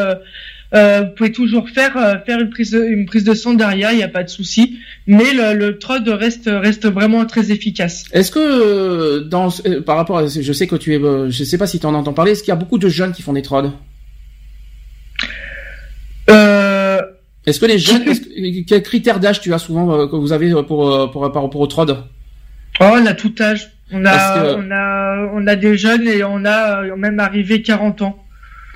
euh, 0.74 1.02
vous 1.02 1.14
pouvez 1.16 1.32
toujours 1.32 1.68
faire 1.68 1.97
euh, 1.97 2.14
faire 2.24 2.40
une 2.40 2.51
prise 2.51 2.70
de, 2.70 2.84
une 2.84 3.06
prise 3.06 3.24
de 3.24 3.34
sang 3.34 3.55
derrière, 3.55 3.90
il 3.92 3.97
n'y 3.97 4.02
a 4.02 4.09
pas 4.09 4.22
de 4.22 4.28
souci. 4.28 4.78
Mais 5.06 5.32
le, 5.32 5.55
le 5.59 5.78
trod 5.78 6.06
reste 6.09 6.48
reste 6.51 6.86
vraiment 6.86 7.24
très 7.26 7.51
efficace. 7.51 8.05
Est-ce 8.12 8.30
que 8.30 8.38
euh, 8.38 9.20
dans 9.24 9.48
euh, 9.66 9.80
par 9.82 9.97
rapport 9.97 10.18
à 10.18 10.26
je 10.26 10.52
sais 10.52 10.66
que 10.66 10.76
tu 10.76 10.94
es 10.94 10.98
euh, 11.02 11.28
je 11.30 11.42
sais 11.44 11.59
pas 11.59 11.66
si 11.66 11.80
tu 11.80 11.86
en 11.86 11.94
entends 11.94 12.12
parler, 12.12 12.32
est-ce 12.32 12.42
qu'il 12.42 12.51
y 12.52 12.56
a 12.56 12.56
beaucoup 12.56 12.78
de 12.78 12.88
jeunes 12.88 13.12
qui 13.12 13.22
font 13.22 13.32
des 13.32 13.42
TROD 13.42 13.72
Euh, 16.30 17.01
Est-ce 17.47 17.59
que 17.59 17.66
les 17.66 17.78
jeunes 17.78 18.05
que- 18.05 18.62
quels 18.64 18.82
critères 18.82 19.18
d'âge 19.20 19.40
tu 19.40 19.52
as 19.52 19.59
souvent 19.59 20.06
que 20.06 20.16
vous 20.16 20.32
avez 20.32 20.51
pour 20.62 21.10
pour 21.10 21.32
par 21.32 21.42
rapport 21.42 21.60
au 21.60 21.66
TROD? 21.66 21.97
Oh, 22.80 22.84
on 22.92 23.06
a 23.06 23.14
tout 23.14 23.34
âge. 23.40 23.70
On 23.92 24.05
a 24.05 24.34
que- 24.34 24.55
on 24.56 24.70
a 24.70 25.30
on 25.34 25.47
a 25.48 25.56
des 25.56 25.76
jeunes 25.76 26.06
et 26.06 26.22
on 26.22 26.44
a 26.44 26.82
même 26.97 27.18
arrivé 27.18 27.62
40 27.62 28.02
ans. 28.02 28.22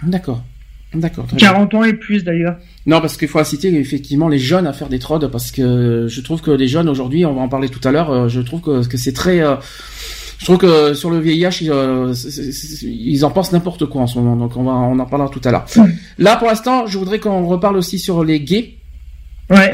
D'accord. 0.03 0.43
D'accord. 0.95 1.27
très 1.27 1.37
bien. 1.37 1.49
40 1.49 1.75
ans 1.75 1.85
et 1.85 1.93
plus 1.95 2.25
d'ailleurs. 2.25 2.57
Non, 2.87 3.01
parce 3.01 3.17
qu'il 3.17 3.29
faut 3.29 3.39
inciter 3.39 3.75
effectivement 3.75 4.29
les 4.29 4.39
jeunes 4.39 4.67
à 4.67 4.73
faire 4.73 4.89
des 4.89 4.99
trodes, 4.99 5.31
parce 5.31 5.51
que 5.51 6.07
je 6.09 6.21
trouve 6.21 6.41
que 6.41 6.51
les 6.51 6.69
jeunes 6.69 6.89
aujourd'hui, 6.89 7.25
on 7.25 7.35
va 7.35 7.41
en 7.41 7.49
parler 7.49 7.69
tout 7.69 7.81
à 7.85 7.93
l'heure, 7.93 8.11
euh, 8.11 8.29
je 8.29 8.41
trouve 8.41 8.61
que, 8.61 8.87
que 8.87 8.97
c'est 8.97 9.13
très... 9.13 9.41
euh, 9.41 9.57
je 10.39 10.45
trouve 10.45 10.59
que 10.59 10.95
sur 10.95 11.11
le 11.11 11.19
VIH, 11.21 11.63
ils, 11.63 11.71
euh, 11.71 12.13
ils 12.83 13.25
en 13.25 13.31
pensent 13.31 13.53
n'importe 13.53 13.87
quoi 13.87 14.03
en 14.03 14.07
ce 14.07 14.19
moment, 14.19 14.37
donc 14.37 14.57
on 14.57 14.65
va 14.65 14.73
on 14.73 14.99
en 14.99 15.07
parlera 15.07 15.31
tout 15.31 15.41
à 15.45 15.51
l'heure. 15.51 15.65
Là, 16.19 16.37
pour 16.37 16.49
l'instant, 16.49 16.87
je 16.87 16.99
voudrais 16.99 17.19
qu'on 17.19 17.47
reparle 17.47 17.77
aussi 17.77 17.99
sur 17.99 18.25
les 18.25 18.41
gays. 18.41 18.75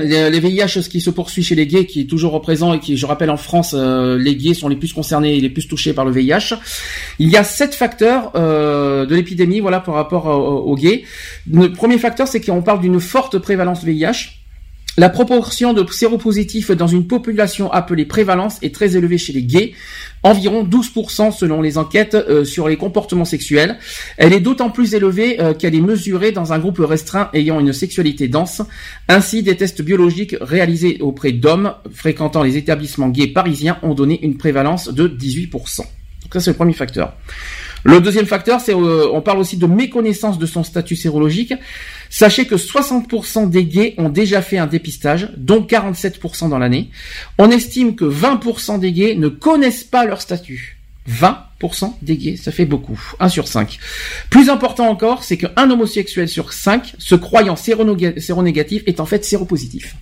Les, 0.02 0.30
les 0.30 0.40
VIH, 0.40 0.66
ce 0.82 0.88
qui 0.88 1.00
se 1.00 1.10
poursuit 1.10 1.42
chez 1.44 1.54
les 1.54 1.66
gays, 1.66 1.86
qui 1.86 2.00
est 2.00 2.04
toujours 2.06 2.40
présent 2.42 2.74
et 2.74 2.80
qui, 2.80 2.96
je 2.96 3.06
rappelle, 3.06 3.30
en 3.30 3.36
France, 3.36 3.74
euh, 3.78 4.18
les 4.18 4.34
gays 4.34 4.54
sont 4.54 4.68
les 4.68 4.74
plus 4.76 4.92
concernés 4.92 5.36
et 5.36 5.40
les 5.40 5.48
plus 5.50 5.68
touchés 5.68 5.92
par 5.92 6.04
le 6.04 6.10
VIH. 6.10 6.54
Il 7.20 7.28
y 7.28 7.36
a 7.36 7.44
sept 7.44 7.74
facteurs 7.74 8.32
euh, 8.34 9.06
de 9.06 9.14
l'épidémie, 9.14 9.60
voilà, 9.60 9.78
par 9.80 9.94
rapport 9.94 10.26
au- 10.26 10.70
aux 10.72 10.74
gays. 10.76 11.04
Le 11.50 11.72
premier 11.72 11.98
facteur, 11.98 12.26
c'est 12.26 12.40
qu'on 12.40 12.62
parle 12.62 12.80
d'une 12.80 12.98
forte 13.00 13.38
prévalence 13.38 13.84
VIH. 13.84 14.39
La 14.96 15.08
proportion 15.08 15.72
de 15.72 15.86
séropositifs 15.90 16.72
dans 16.72 16.88
une 16.88 17.06
population 17.06 17.70
appelée 17.70 18.04
prévalence 18.04 18.58
est 18.60 18.74
très 18.74 18.96
élevée 18.96 19.18
chez 19.18 19.32
les 19.32 19.44
gays, 19.44 19.72
environ 20.24 20.64
12% 20.64 21.32
selon 21.32 21.62
les 21.62 21.78
enquêtes 21.78 22.14
euh, 22.14 22.44
sur 22.44 22.68
les 22.68 22.76
comportements 22.76 23.24
sexuels. 23.24 23.78
Elle 24.16 24.32
est 24.32 24.40
d'autant 24.40 24.70
plus 24.70 24.94
élevée 24.94 25.40
euh, 25.40 25.54
qu'elle 25.54 25.76
est 25.76 25.80
mesurée 25.80 26.32
dans 26.32 26.52
un 26.52 26.58
groupe 26.58 26.78
restreint 26.80 27.30
ayant 27.34 27.60
une 27.60 27.72
sexualité 27.72 28.26
dense. 28.26 28.62
Ainsi, 29.08 29.42
des 29.44 29.56
tests 29.56 29.80
biologiques 29.80 30.36
réalisés 30.40 30.98
auprès 31.00 31.32
d'hommes 31.32 31.74
fréquentant 31.92 32.42
les 32.42 32.56
établissements 32.56 33.08
gays 33.08 33.28
parisiens 33.28 33.78
ont 33.82 33.94
donné 33.94 34.18
une 34.22 34.36
prévalence 34.36 34.92
de 34.92 35.06
18%. 35.06 35.50
Donc 35.78 35.86
ça, 36.32 36.40
c'est 36.40 36.50
le 36.50 36.56
premier 36.56 36.74
facteur. 36.74 37.14
Le 37.82 38.00
deuxième 38.00 38.26
facteur, 38.26 38.60
c'est 38.60 38.74
euh, 38.74 39.08
on 39.12 39.22
parle 39.22 39.38
aussi 39.38 39.56
de 39.56 39.66
méconnaissance 39.66 40.38
de 40.38 40.46
son 40.46 40.62
statut 40.62 40.96
sérologique. 40.96 41.54
Sachez 42.10 42.46
que 42.46 42.56
60% 42.56 43.48
des 43.48 43.64
gays 43.64 43.94
ont 43.96 44.08
déjà 44.08 44.42
fait 44.42 44.58
un 44.58 44.66
dépistage, 44.66 45.30
dont 45.36 45.62
47% 45.62 46.50
dans 46.50 46.58
l'année. 46.58 46.90
On 47.38 47.50
estime 47.50 47.94
que 47.94 48.04
20% 48.04 48.80
des 48.80 48.92
gays 48.92 49.14
ne 49.14 49.28
connaissent 49.28 49.84
pas 49.84 50.04
leur 50.04 50.20
statut. 50.20 50.76
20% 51.08 51.94
des 52.02 52.16
gays, 52.16 52.36
ça 52.36 52.52
fait 52.52 52.66
beaucoup. 52.66 53.00
1 53.20 53.28
sur 53.28 53.48
5. 53.48 53.78
Plus 54.28 54.50
important 54.50 54.88
encore, 54.88 55.22
c'est 55.22 55.38
qu'un 55.38 55.70
homosexuel 55.70 56.28
sur 56.28 56.52
5, 56.52 56.94
se 56.98 57.14
croyant 57.14 57.56
séronégatif, 57.56 58.82
est 58.86 59.00
en 59.00 59.06
fait 59.06 59.24
séropositif. 59.24 59.94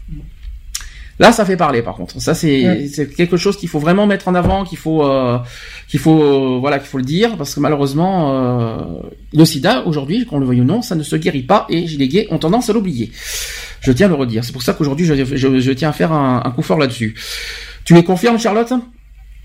Là, 1.18 1.32
ça 1.32 1.44
fait 1.44 1.56
parler, 1.56 1.82
par 1.82 1.94
contre. 1.96 2.20
Ça, 2.20 2.32
c'est 2.34 2.64
Ouais. 2.68 2.86
c'est 2.86 3.08
quelque 3.12 3.36
chose 3.36 3.56
qu'il 3.56 3.68
faut 3.68 3.80
vraiment 3.80 4.06
mettre 4.06 4.28
en 4.28 4.34
avant, 4.36 4.64
qu'il 4.64 4.78
faut, 4.78 5.04
euh, 5.04 5.38
qu'il 5.88 5.98
faut, 5.98 6.22
euh, 6.22 6.58
voilà, 6.60 6.78
qu'il 6.78 6.86
faut 6.88 6.98
le 6.98 7.04
dire, 7.04 7.36
parce 7.36 7.54
que 7.54 7.60
malheureusement, 7.60 8.32
euh, 8.32 8.76
le 9.34 9.44
SIDA 9.44 9.84
aujourd'hui, 9.86 10.26
qu'on 10.26 10.38
le 10.38 10.46
veuille 10.46 10.60
ou 10.60 10.64
non, 10.64 10.80
ça 10.80 10.94
ne 10.94 11.02
se 11.02 11.16
guérit 11.16 11.42
pas, 11.42 11.66
et 11.70 11.80
les 11.80 12.08
gays 12.08 12.28
ont 12.30 12.38
tendance 12.38 12.70
à 12.70 12.72
l'oublier. 12.72 13.10
Je 13.80 13.90
tiens 13.92 14.06
à 14.06 14.08
le 14.10 14.14
redire. 14.14 14.44
C'est 14.44 14.52
pour 14.52 14.62
ça 14.62 14.74
qu'aujourd'hui, 14.74 15.06
je, 15.06 15.14
je, 15.24 15.58
je 15.60 15.72
tiens 15.72 15.88
à 15.90 15.92
faire 15.92 16.12
un, 16.12 16.42
un 16.44 16.50
coup 16.52 16.62
fort 16.62 16.78
là-dessus. 16.78 17.16
Tu 17.84 17.94
les 17.94 18.04
confirmes, 18.04 18.38
Charlotte? 18.38 18.72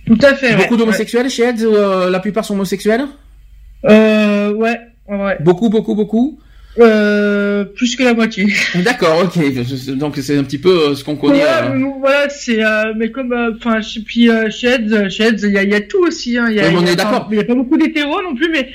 Tout 0.05 0.17
à 0.21 0.35
fait. 0.35 0.55
Beaucoup 0.55 0.73
ouais, 0.73 0.79
d'homosexuels 0.79 1.29
chez 1.29 1.43
Ed, 1.43 1.61
euh, 1.61 2.09
la 2.09 2.19
plupart 2.19 2.43
sont 2.45 2.53
homosexuels? 2.53 3.05
Euh, 3.85 4.53
ouais, 4.53 4.77
ouais. 5.07 5.37
Beaucoup, 5.41 5.69
beaucoup, 5.69 5.95
beaucoup 5.95 6.39
Euh, 6.79 7.65
plus 7.65 7.95
que 7.95 8.03
la 8.03 8.13
moitié. 8.15 8.47
D'accord, 8.83 9.23
ok. 9.25 9.95
Donc 9.95 10.17
c'est 10.17 10.37
un 10.37 10.43
petit 10.43 10.57
peu 10.57 10.89
euh, 10.89 10.95
ce 10.95 11.03
qu'on 11.03 11.15
connaît. 11.15 11.43
Euh. 11.43 11.69
mais 11.73 11.79
bon, 11.83 11.99
voilà, 11.99 12.29
c'est 12.29 12.63
euh, 12.63 12.93
mais 12.97 13.11
comme 13.11 13.31
euh, 13.31 13.51
enfin 13.55 13.81
chez 13.81 14.01
puis 14.01 14.29
euh, 14.29 14.49
chez 14.49 14.69
Eds, 14.69 15.09
chez 15.09 15.27
il 15.43 15.49
y 15.49 15.69
y 15.69 15.75
a 15.75 15.81
tout 15.81 15.99
aussi 16.03 16.37
hein, 16.37 16.49
y 16.49 16.59
a, 16.59 16.67
on 16.69 16.79
il 16.81 16.85
y 16.85 16.89
a- 16.89 16.91
est 16.93 16.95
d'accord. 16.95 17.27
Il 17.31 17.37
y 17.37 17.41
a 17.41 17.43
pas 17.43 17.53
beaucoup 17.53 17.77
d'hétéros 17.77 18.21
non 18.23 18.33
plus 18.35 18.49
mais 18.49 18.69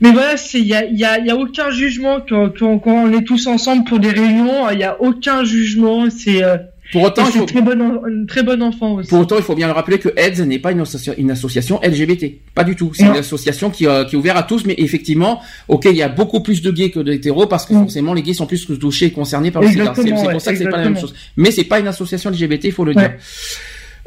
mais 0.00 0.12
voilà, 0.12 0.36
c'est 0.36 0.60
il 0.60 0.66
y 0.66 0.74
a 0.74 0.84
il 0.84 0.96
y 0.96 1.04
a 1.04 1.18
y 1.18 1.30
a 1.30 1.36
aucun 1.36 1.70
jugement 1.70 2.20
quand, 2.28 2.50
quand, 2.56 2.78
quand 2.78 2.92
on 2.92 3.12
est 3.12 3.24
tous 3.24 3.46
ensemble 3.48 3.84
pour 3.84 3.98
des 3.98 4.10
réunions, 4.10 4.70
il 4.70 4.78
y 4.78 4.84
a 4.84 5.00
aucun 5.00 5.42
jugement, 5.42 6.08
c'est 6.10 6.44
euh, 6.44 6.56
Pour 6.92 7.02
autant, 7.02 7.24
il 7.26 7.32
faut- 7.32 7.46
très 7.46 7.62
bon 7.62 7.80
en- 7.80 8.04
un 8.04 8.26
très 8.26 8.42
bon 8.42 8.62
enfant 8.62 8.92
aussi. 8.96 9.08
Pour 9.08 9.20
autant, 9.20 9.36
il 9.36 9.42
faut 9.42 9.54
bien 9.54 9.66
le 9.66 9.72
rappeler 9.72 9.98
que 9.98 10.10
AIDS 10.16 10.42
n'est 10.46 10.58
pas 10.58 10.72
une, 10.72 10.80
associa- 10.82 11.14
une 11.16 11.30
association 11.30 11.80
LGBT. 11.82 12.40
Pas 12.54 12.64
du 12.64 12.76
tout. 12.76 12.92
C'est 12.94 13.04
une 13.06 13.16
association 13.16 13.70
qui, 13.70 13.86
euh, 13.86 14.04
qui 14.04 14.14
est 14.14 14.18
ouverte 14.18 14.36
à 14.38 14.42
tous, 14.42 14.64
mais 14.66 14.74
effectivement, 14.78 15.40
ok, 15.68 15.86
il 15.86 15.96
y 15.96 16.02
a 16.02 16.08
beaucoup 16.08 16.40
plus 16.42 16.60
de 16.62 16.70
gays 16.70 16.90
que 16.90 17.00
d'hétéros 17.00 17.46
parce 17.46 17.64
que 17.66 17.72
forcément, 17.74 18.12
les 18.14 18.22
gays 18.22 18.34
sont 18.34 18.46
plus 18.46 18.66
touchés 18.78 19.06
et 19.06 19.10
concernés 19.10 19.50
par 19.50 19.62
le 19.62 19.68
sida. 19.68 19.92
C'est 19.96 20.12
Mm. 20.12 20.30
Pour 20.32 20.40
ça 20.40 20.52
que 20.52 20.58
c'est 20.58 20.68
pas 20.68 20.76
la 20.78 20.84
même 20.84 20.98
chose. 20.98 21.14
Mais 21.36 21.50
c'est 21.50 21.64
pas 21.64 21.80
une 21.80 21.88
association 21.88 22.30
LGBT, 22.30 22.66
il 22.66 22.72
faut 22.72 22.84
le 22.84 22.92
Ouais. 22.94 23.08
dire. 23.08 23.12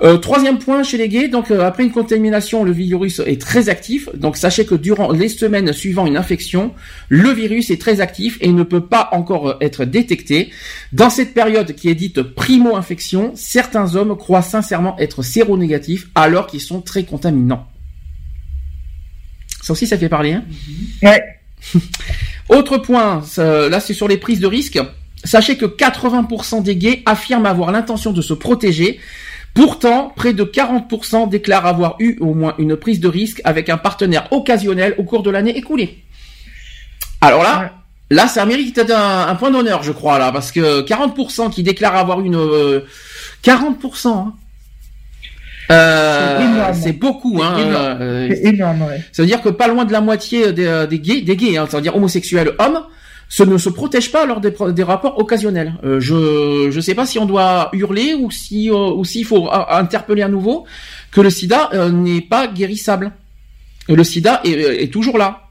Euh, 0.02 0.18
troisième 0.18 0.60
point 0.60 0.84
chez 0.84 0.98
les 0.98 1.08
gays, 1.08 1.30
donc 1.30 1.52
euh, 1.52 1.62
après 1.66 1.84
une 1.84 1.92
contamination, 1.92 2.66
le 2.66 2.72
virus 2.74 3.22
est 3.26 3.40
très 3.42 3.70
actif. 3.70 4.10
Donc 4.14 4.36
sachez 4.36 4.66
que 4.66 4.76
durant 4.76 5.10
les 5.12 5.30
semaines 5.30 5.72
suivant 5.72 6.06
une 6.06 6.18
infection, 6.18 6.74
le 7.08 7.30
virus 7.30 7.70
est 7.70 7.80
très 7.80 8.02
actif 8.02 8.38
et 8.42 8.52
ne 8.52 8.64
peut 8.64 8.86
pas 8.86 9.08
encore 9.14 9.48
euh, 9.48 9.58
être 9.62 9.86
détecté. 9.86 10.52
Dans 10.92 11.10
cette 11.10 11.34
période 11.34 11.74
qui 11.76 11.88
est 11.90 11.96
dite 11.96 12.22
primo-infection, 12.24 13.32
certains 13.36 13.96
hommes 13.96 14.18
croient 14.18 14.42
sincèrement 14.42 15.00
être 15.00 15.22
séronégatifs 15.24 16.08
alors 16.14 16.48
qu'ils 16.48 16.60
sont 16.62 16.82
très 16.82 17.04
contaminants. 17.06 17.66
Ça 19.62 19.72
aussi, 19.74 19.88
ça 19.88 19.98
fait 19.98 20.10
parler. 20.10 20.34
Hein 20.34 20.44
Ouais. 21.04 21.24
Autre 22.50 22.78
point, 22.80 23.22
ça- 23.24 23.70
là 23.70 23.80
c'est 23.80 23.94
sur 23.94 24.10
les 24.10 24.18
prises 24.18 24.42
de 24.42 24.48
risque. 24.48 24.78
Sachez 25.24 25.58
que 25.58 25.66
80% 25.66 26.62
des 26.62 26.76
gays 26.76 27.02
affirment 27.06 27.48
avoir 27.48 27.72
l'intention 27.72 28.12
de 28.12 28.22
se 28.22 28.34
protéger. 28.34 29.00
Pourtant, 29.56 30.12
près 30.16 30.34
de 30.34 30.44
40% 30.44 31.30
déclarent 31.30 31.66
avoir 31.66 31.96
eu 32.00 32.18
au 32.20 32.34
moins 32.36 32.54
une 32.60 32.76
prise 32.76 33.00
de 33.00 33.08
risque 33.08 33.42
avec 33.46 33.70
un 33.70 33.78
partenaire 33.78 34.28
occasionnel 34.32 34.94
au 35.00 35.04
cours 35.04 35.24
de 35.24 35.32
l'année 35.32 35.58
écoulée. 35.58 36.04
Alors 37.22 37.42
là, 37.42 37.72
là 38.12 38.28
ça 38.28 38.46
mérite 38.46 38.78
un, 38.92 39.28
un 39.28 39.36
point 39.36 39.50
d'honneur, 39.52 39.82
je 39.82 39.94
crois 39.94 40.20
là, 40.20 40.32
parce 40.34 40.52
que 40.52 40.82
40% 40.86 41.50
qui 41.52 41.64
déclarent 41.64 41.96
avoir 41.96 42.20
une 42.20 42.36
euh, 42.36 42.82
40%. 43.44 44.08
hein. 44.10 44.34
Euh, 45.72 46.74
C'est 46.74 46.92
beaucoup, 46.94 47.42
hein. 47.42 47.54
C'est 47.58 47.64
énorme. 47.64 47.98
euh, 48.02 48.30
énorme, 48.44 48.82
ouais. 48.84 49.04
ça 49.12 49.24
veut 49.24 49.28
dire 49.28 49.42
que 49.42 49.50
pas 49.50 49.68
loin 49.68 49.86
de 49.86 49.92
la 49.94 50.02
moitié 50.02 50.52
des, 50.54 50.68
euh, 50.68 50.86
des 50.86 51.00
gays, 51.00 51.22
des 51.22 51.36
gays, 51.36 51.58
hein, 51.58 51.66
ça 51.70 51.78
veut 51.78 51.84
dire 51.84 51.96
homosexuels 51.96 52.52
hommes, 52.60 52.82
se 53.28 53.44
ne 53.44 53.58
se 53.58 53.70
protègent 53.70 54.12
pas 54.12 54.26
lors 54.26 54.40
des, 54.40 54.84
rapports 54.84 55.18
occasionnels. 55.20 55.74
Euh, 55.84 56.00
je 56.00 56.70
je 56.72 56.80
sais 56.80 56.96
pas 56.96 57.06
si 57.06 57.20
on 57.20 57.26
doit 57.26 57.70
hurler 57.74 58.14
ou 58.14 58.32
si 58.32 58.70
euh, 58.70 58.92
ou 58.96 59.04
s'il 59.04 59.26
faut 59.26 59.50
interpeller 59.52 60.22
à 60.22 60.30
nouveau 60.30 60.66
que 61.12 61.22
le 61.22 61.30
SIDA 61.30 61.70
euh, 61.74 61.92
n'est 61.92 62.22
pas 62.22 62.48
guérissable. 62.48 63.12
Euh, 63.90 63.96
Le 63.96 64.04
SIDA 64.04 64.42
est, 64.44 64.84
est 64.84 64.92
toujours 64.92 65.18
là. 65.18 65.42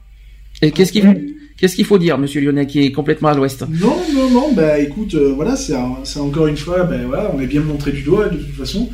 Et 0.61 0.71
qu'est-ce 0.71 0.91
qu'il 0.91 1.35
qu'est-ce 1.57 1.75
qu'il 1.75 1.85
faut 1.85 1.97
dire, 1.97 2.17
Monsieur 2.17 2.41
Lyonnais, 2.41 2.67
qui 2.67 2.81
est 2.81 2.91
complètement 2.91 3.29
à 3.29 3.33
l'ouest? 3.33 3.65
Non, 3.69 3.97
non, 4.13 4.29
non, 4.29 4.53
bah 4.53 4.79
écoute, 4.79 5.15
euh, 5.15 5.33
voilà, 5.35 5.55
c'est 5.55 5.75
encore 6.19 6.47
une 6.47 6.57
fois, 6.57 6.83
ben 6.83 7.05
voilà, 7.07 7.31
on 7.33 7.39
est 7.39 7.47
bien 7.47 7.61
montré 7.61 7.91
du 7.91 8.03
doigt 8.03 8.29
de 8.29 8.37
toute 8.37 8.55
façon. 8.55 8.89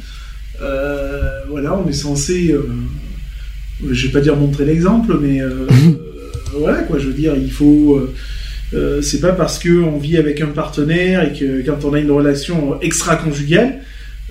Euh, 0.62 1.41
voilà, 1.49 1.78
on 1.78 1.88
est 1.88 1.94
censé, 1.94 2.52
euh, 2.52 2.68
je 3.90 4.08
vais 4.08 4.14
pas 4.14 4.22
dire 4.22 4.36
montrer 4.36 4.66
l'exemple, 4.66 5.18
mais 5.20 5.41
euh, 5.41 5.68
euh, 5.70 5.99
voilà 6.60 6.84
quoi, 6.84 6.99
je 6.99 7.08
veux 7.08 7.14
dire, 7.14 7.36
il 7.36 7.52
faut. 7.52 7.99
Euh, 8.73 9.02
c'est 9.02 9.19
pas 9.19 9.34
parce 9.34 9.60
que 9.60 9.84
on 9.84 9.98
vit 9.98 10.18
avec 10.18 10.41
un 10.41 10.48
partenaire 10.48 11.23
et 11.23 11.38
que 11.38 11.61
quand 11.65 11.84
on 11.85 11.93
a 11.93 11.99
une 11.99 12.11
relation 12.11 12.80
extra-conjugale 12.81 13.80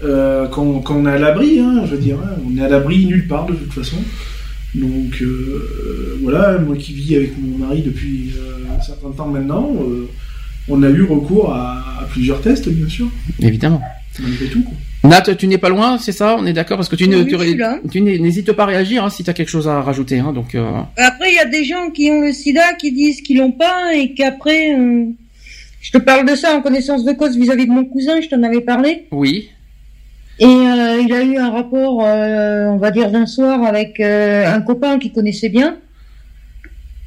euh, 0.03 0.47
qu'on 0.49 0.81
qu'on 0.81 1.07
est 1.07 1.11
à 1.11 1.19
l'abri, 1.19 1.59
hein, 1.59 1.83
je 1.87 1.93
veux 1.93 2.01
dire, 2.01 2.17
hein, 2.25 2.37
on 2.47 2.57
est 2.57 2.65
à 2.65 2.69
l'abri 2.69 3.05
nulle 3.07 3.27
part 3.27 3.47
de 3.47 3.55
toute 3.55 3.73
façon. 3.73 3.99
Donc 4.75 5.21
euh, 5.21 6.19
voilà, 6.23 6.59
moi 6.59 6.77
qui 6.77 6.93
vis 6.95 7.17
avec 7.17 7.33
mon 7.39 7.59
mari 7.59 7.83
depuis 7.83 8.35
un 8.79 8.81
certain 8.81 9.11
temps 9.11 9.27
maintenant, 9.27 9.75
on 10.69 10.83
a 10.83 10.89
eu 10.89 11.03
recours 11.03 11.53
à, 11.53 12.01
à 12.01 12.05
plusieurs 12.05 12.41
tests, 12.41 12.69
bien 12.69 12.89
sûr, 12.89 13.09
Évidemment. 13.41 13.83
malgré 14.21 14.47
tout. 14.47 14.63
Quoi. 14.63 14.75
Nat, 15.03 15.23
tu 15.39 15.47
n'es 15.47 15.57
pas 15.57 15.71
loin, 15.71 15.97
c'est 15.99 16.13
ça? 16.13 16.37
On 16.39 16.45
est 16.45 16.53
d'accord? 16.53 16.77
Parce 16.77 16.91
que 16.91 16.97
tu 16.97 17.05
Oui, 17.05 18.01
n'hésites 18.21 18.53
pas 18.53 18.65
à 18.65 18.67
réagir 18.67 19.03
hein, 19.05 19.11
si 19.11 19.25
tu 19.25 19.31
as 19.31 19.33
quelque 19.33 19.49
chose 19.49 19.67
à 19.67 19.81
rajouter. 19.81 20.19
Hein, 20.19 20.33
donc 20.35 20.55
euh, 20.55 20.69
Après, 20.99 21.31
il 21.31 21.37
y 21.37 21.39
a 21.39 21.47
des 21.47 21.65
gens 21.65 21.91
qui 21.91 22.11
ont 22.11 22.21
le 22.21 22.33
sida 22.33 22.75
qui 22.75 22.93
disent 22.93 23.23
qu'ils 23.23 23.39
l'ont 23.39 23.53
pas 23.53 23.95
et 23.95 24.13
qu'après, 24.13 24.75
euh, 24.79 25.07
je 25.81 25.91
te 25.91 25.99
parle 25.99 26.29
de 26.29 26.35
ça 26.37 26.55
en 26.55 26.61
connaissance 26.61 27.05
de 27.05 27.13
cause 27.13 27.37
vis-à-vis 27.39 27.67
de 27.67 27.73
mon 27.73 27.87
cousin, 27.87 28.21
je 28.21 28.29
t'en 28.29 28.43
avais 28.43 28.61
parlé. 28.61 29.07
oui. 29.11 29.49
Et 30.43 30.47
euh, 30.47 31.03
il 31.05 31.13
a 31.13 31.23
eu 31.23 31.37
un 31.37 31.51
rapport, 31.51 32.03
euh, 32.03 32.65
on 32.69 32.79
va 32.79 32.91
dire 32.91 33.11
d'un 33.11 33.27
soir, 33.27 33.63
avec 33.63 34.01
euh, 34.01 34.47
un 34.51 34.63
copain 34.63 34.99
qu'il 34.99 35.13
connaissait 35.13 35.51
bien. 35.51 35.77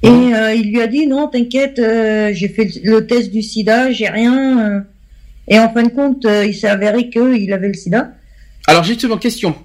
Et 0.04 0.08
euh, 0.08 0.54
il 0.54 0.70
lui 0.70 0.80
a 0.82 0.86
dit 0.86 1.08
non, 1.08 1.28
t'inquiète, 1.30 1.80
euh, 1.80 2.30
j'ai 2.32 2.48
fait 2.48 2.70
le 2.84 3.08
test 3.08 3.32
du 3.32 3.42
sida, 3.42 3.92
j'ai 3.92 4.08
rien. 4.08 4.86
Et 5.48 5.60
en 5.60 5.70
fin 5.74 5.84
de 5.84 5.90
compte, 5.90 6.26
euh, 6.26 6.46
il 6.46 6.54
s'est 6.56 6.68
avéré 6.70 7.10
qu'il 7.10 7.52
avait 7.54 7.68
le 7.68 7.74
sida. 7.74 8.12
Alors 8.68 8.84
justement, 8.84 9.18
question. 9.18 9.56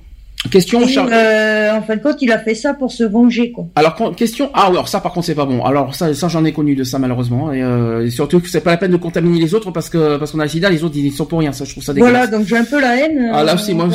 Question, 0.53 0.83
Et, 0.83 0.87
Charles. 0.89 1.11
euh, 1.13 1.77
en 1.77 1.83
fin 1.83 1.97
de 1.97 2.01
compte, 2.01 2.23
il 2.23 2.31
a 2.31 2.39
fait 2.39 2.55
ça 2.55 2.73
pour 2.73 2.93
se 2.93 3.03
venger, 3.03 3.51
quoi. 3.51 3.67
Alors 3.75 4.15
question 4.15 4.51
ah 4.55 4.67
ouais, 4.67 4.75
alors 4.75 4.87
ça 4.89 5.01
par 5.01 5.13
contre 5.13 5.27
c'est 5.27 5.35
pas 5.35 5.45
bon. 5.47 5.65
Alors 5.65 5.97
ça 5.97 6.15
ça 6.15 6.29
j'en 6.29 6.45
ai 6.45 6.53
connu 6.53 6.77
de 6.77 6.85
ça 6.85 7.01
malheureusement 7.01 7.53
et, 7.53 7.61
euh, 7.61 8.07
et 8.07 8.11
surtout 8.11 8.39
que 8.39 8.49
c'est 8.49 8.61
pas 8.61 8.71
la 8.71 8.77
peine 8.77 8.93
de 8.93 8.97
contaminer 8.97 9.41
les 9.41 9.53
autres 9.53 9.73
parce 9.73 9.91
que 9.91 10.17
parce 10.17 10.31
qu'on 10.31 10.39
a 10.39 10.45
le 10.45 10.49
sida 10.49 10.71
les 10.71 10.85
autres 10.85 10.95
ils 10.97 11.11
sont 11.13 11.27
pour 11.27 11.41
rien 11.41 11.53
ça 11.53 11.65
je 11.65 11.73
trouve 11.73 11.83
ça 11.83 11.93
dégueulasse. 11.93 12.29
Voilà, 12.29 12.39
donc 12.39 12.47
j'ai 12.47 12.57
un 12.57 12.65
peu 12.65 12.81
la 12.81 12.97
haine. 12.99 13.31
Ah 13.33 13.43
là 13.43 13.51
euh, 13.51 13.55
aussi 13.57 13.75
moi 13.75 13.89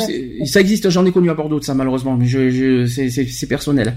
ça 0.44 0.60
existe 0.60 0.90
j'en 0.90 1.06
ai 1.06 1.12
connu 1.12 1.30
à 1.30 1.34
Bordeaux 1.34 1.58
de 1.58 1.64
ça 1.64 1.72
malheureusement 1.72 2.14
mais 2.14 2.26
je, 2.26 2.50
je 2.50 2.86
c'est 2.86 3.46
personnel. 3.48 3.94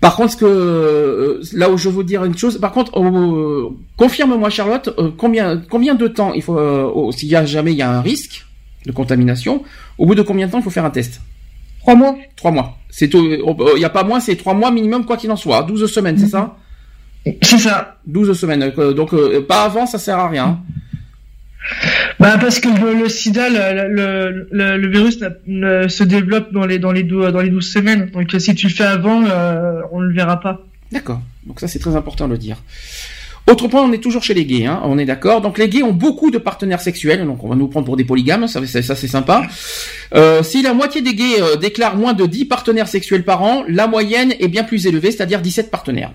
Par 0.00 0.16
contre 0.16 0.32
ce 0.32 0.36
que 0.36 0.44
euh, 0.44 1.40
là 1.52 1.70
où 1.70 1.78
je 1.78 1.88
veux 1.88 2.04
dire 2.04 2.24
une 2.24 2.36
chose 2.36 2.58
par 2.58 2.72
contre 2.72 2.98
euh, 3.00 3.68
confirme-moi 3.96 4.50
Charlotte 4.50 4.90
euh, 4.98 5.10
combien 5.16 5.56
combien 5.70 5.94
de 5.94 6.08
temps 6.08 6.32
il 6.34 6.42
faut 6.42 6.58
euh, 6.58 6.90
oh, 6.92 7.12
s'il 7.12 7.28
y 7.28 7.36
a 7.36 7.46
jamais 7.46 7.72
il 7.72 7.78
y 7.78 7.82
a 7.82 7.90
un 7.90 8.00
risque 8.00 8.44
de 8.86 8.92
contamination 8.92 9.62
au 9.96 10.06
bout 10.06 10.14
de 10.14 10.22
combien 10.22 10.46
de 10.46 10.52
temps 10.52 10.58
il 10.58 10.64
faut 10.64 10.70
faire 10.70 10.84
un 10.84 10.90
test? 10.90 11.20
Trois 11.80 11.94
mois. 11.94 12.16
Trois 12.36 12.50
mois. 12.50 12.76
C'est 12.90 13.14
au- 13.14 13.76
il 13.76 13.80
y 13.80 13.84
a 13.84 13.90
pas 13.90 14.04
moins 14.04 14.20
c'est 14.20 14.36
trois 14.36 14.54
mois 14.54 14.70
minimum 14.70 15.04
quoi 15.06 15.16
qu'il 15.16 15.30
en 15.30 15.36
soit 15.36 15.62
12 15.62 15.86
semaines 15.90 16.18
c'est 16.18 16.28
ça? 16.28 16.56
C'est 17.42 17.58
ça. 17.58 17.96
12 18.06 18.38
semaines. 18.38 18.70
Donc 18.94 19.14
euh, 19.14 19.40
pas 19.46 19.62
avant, 19.64 19.86
ça 19.86 19.98
sert 19.98 20.18
à 20.18 20.28
rien. 20.28 20.58
Bah 22.20 22.38
parce 22.40 22.60
que 22.60 22.68
le, 22.68 23.08
sida, 23.08 23.48
le, 23.48 24.48
le, 24.50 24.88
virus 24.88 25.18
ne 25.46 25.88
se 25.88 26.04
développe 26.04 26.52
dans 26.52 26.64
les 26.64 26.78
dans 26.78 26.92
les 26.92 27.02
dou- 27.02 27.30
dans 27.30 27.40
les 27.40 27.50
12 27.50 27.72
semaines. 27.72 28.10
Donc 28.12 28.30
si 28.38 28.54
tu 28.54 28.68
le 28.68 28.72
fais 28.72 28.84
avant, 28.84 29.24
euh, 29.24 29.80
on 29.92 30.00
le 30.00 30.14
verra 30.14 30.40
pas. 30.40 30.60
D'accord. 30.92 31.20
Donc 31.46 31.60
ça 31.60 31.68
c'est 31.68 31.78
très 31.78 31.96
important 31.96 32.26
de 32.26 32.32
le 32.32 32.38
dire. 32.38 32.62
Autre 33.46 33.68
point, 33.68 33.82
on 33.82 33.92
est 33.92 33.98
toujours 33.98 34.22
chez 34.22 34.32
les 34.32 34.46
gays, 34.46 34.64
hein, 34.64 34.80
on 34.84 34.96
est 34.96 35.04
d'accord. 35.04 35.42
Donc 35.42 35.58
les 35.58 35.68
gays 35.68 35.82
ont 35.82 35.92
beaucoup 35.92 36.30
de 36.30 36.38
partenaires 36.38 36.80
sexuels, 36.80 37.26
donc 37.26 37.44
on 37.44 37.48
va 37.48 37.56
nous 37.56 37.68
prendre 37.68 37.84
pour 37.84 37.98
des 37.98 38.04
polygames, 38.04 38.48
ça, 38.48 38.64
ça, 38.66 38.80
ça, 38.80 38.96
c'est 38.96 39.06
sympa. 39.08 39.42
Euh, 40.14 40.42
si 40.42 40.62
la 40.62 40.72
moitié 40.72 41.02
des 41.02 41.14
gays 41.14 41.42
euh, 41.42 41.56
déclarent 41.56 41.96
moins 41.96 42.14
de 42.14 42.24
10 42.24 42.46
partenaires 42.46 42.88
sexuels 42.88 43.22
par 43.22 43.42
an, 43.42 43.62
la 43.68 43.86
moyenne 43.86 44.32
est 44.40 44.48
bien 44.48 44.64
plus 44.64 44.86
élevée, 44.86 45.10
c'est-à-dire 45.10 45.42
17 45.42 45.70
partenaires. 45.70 46.12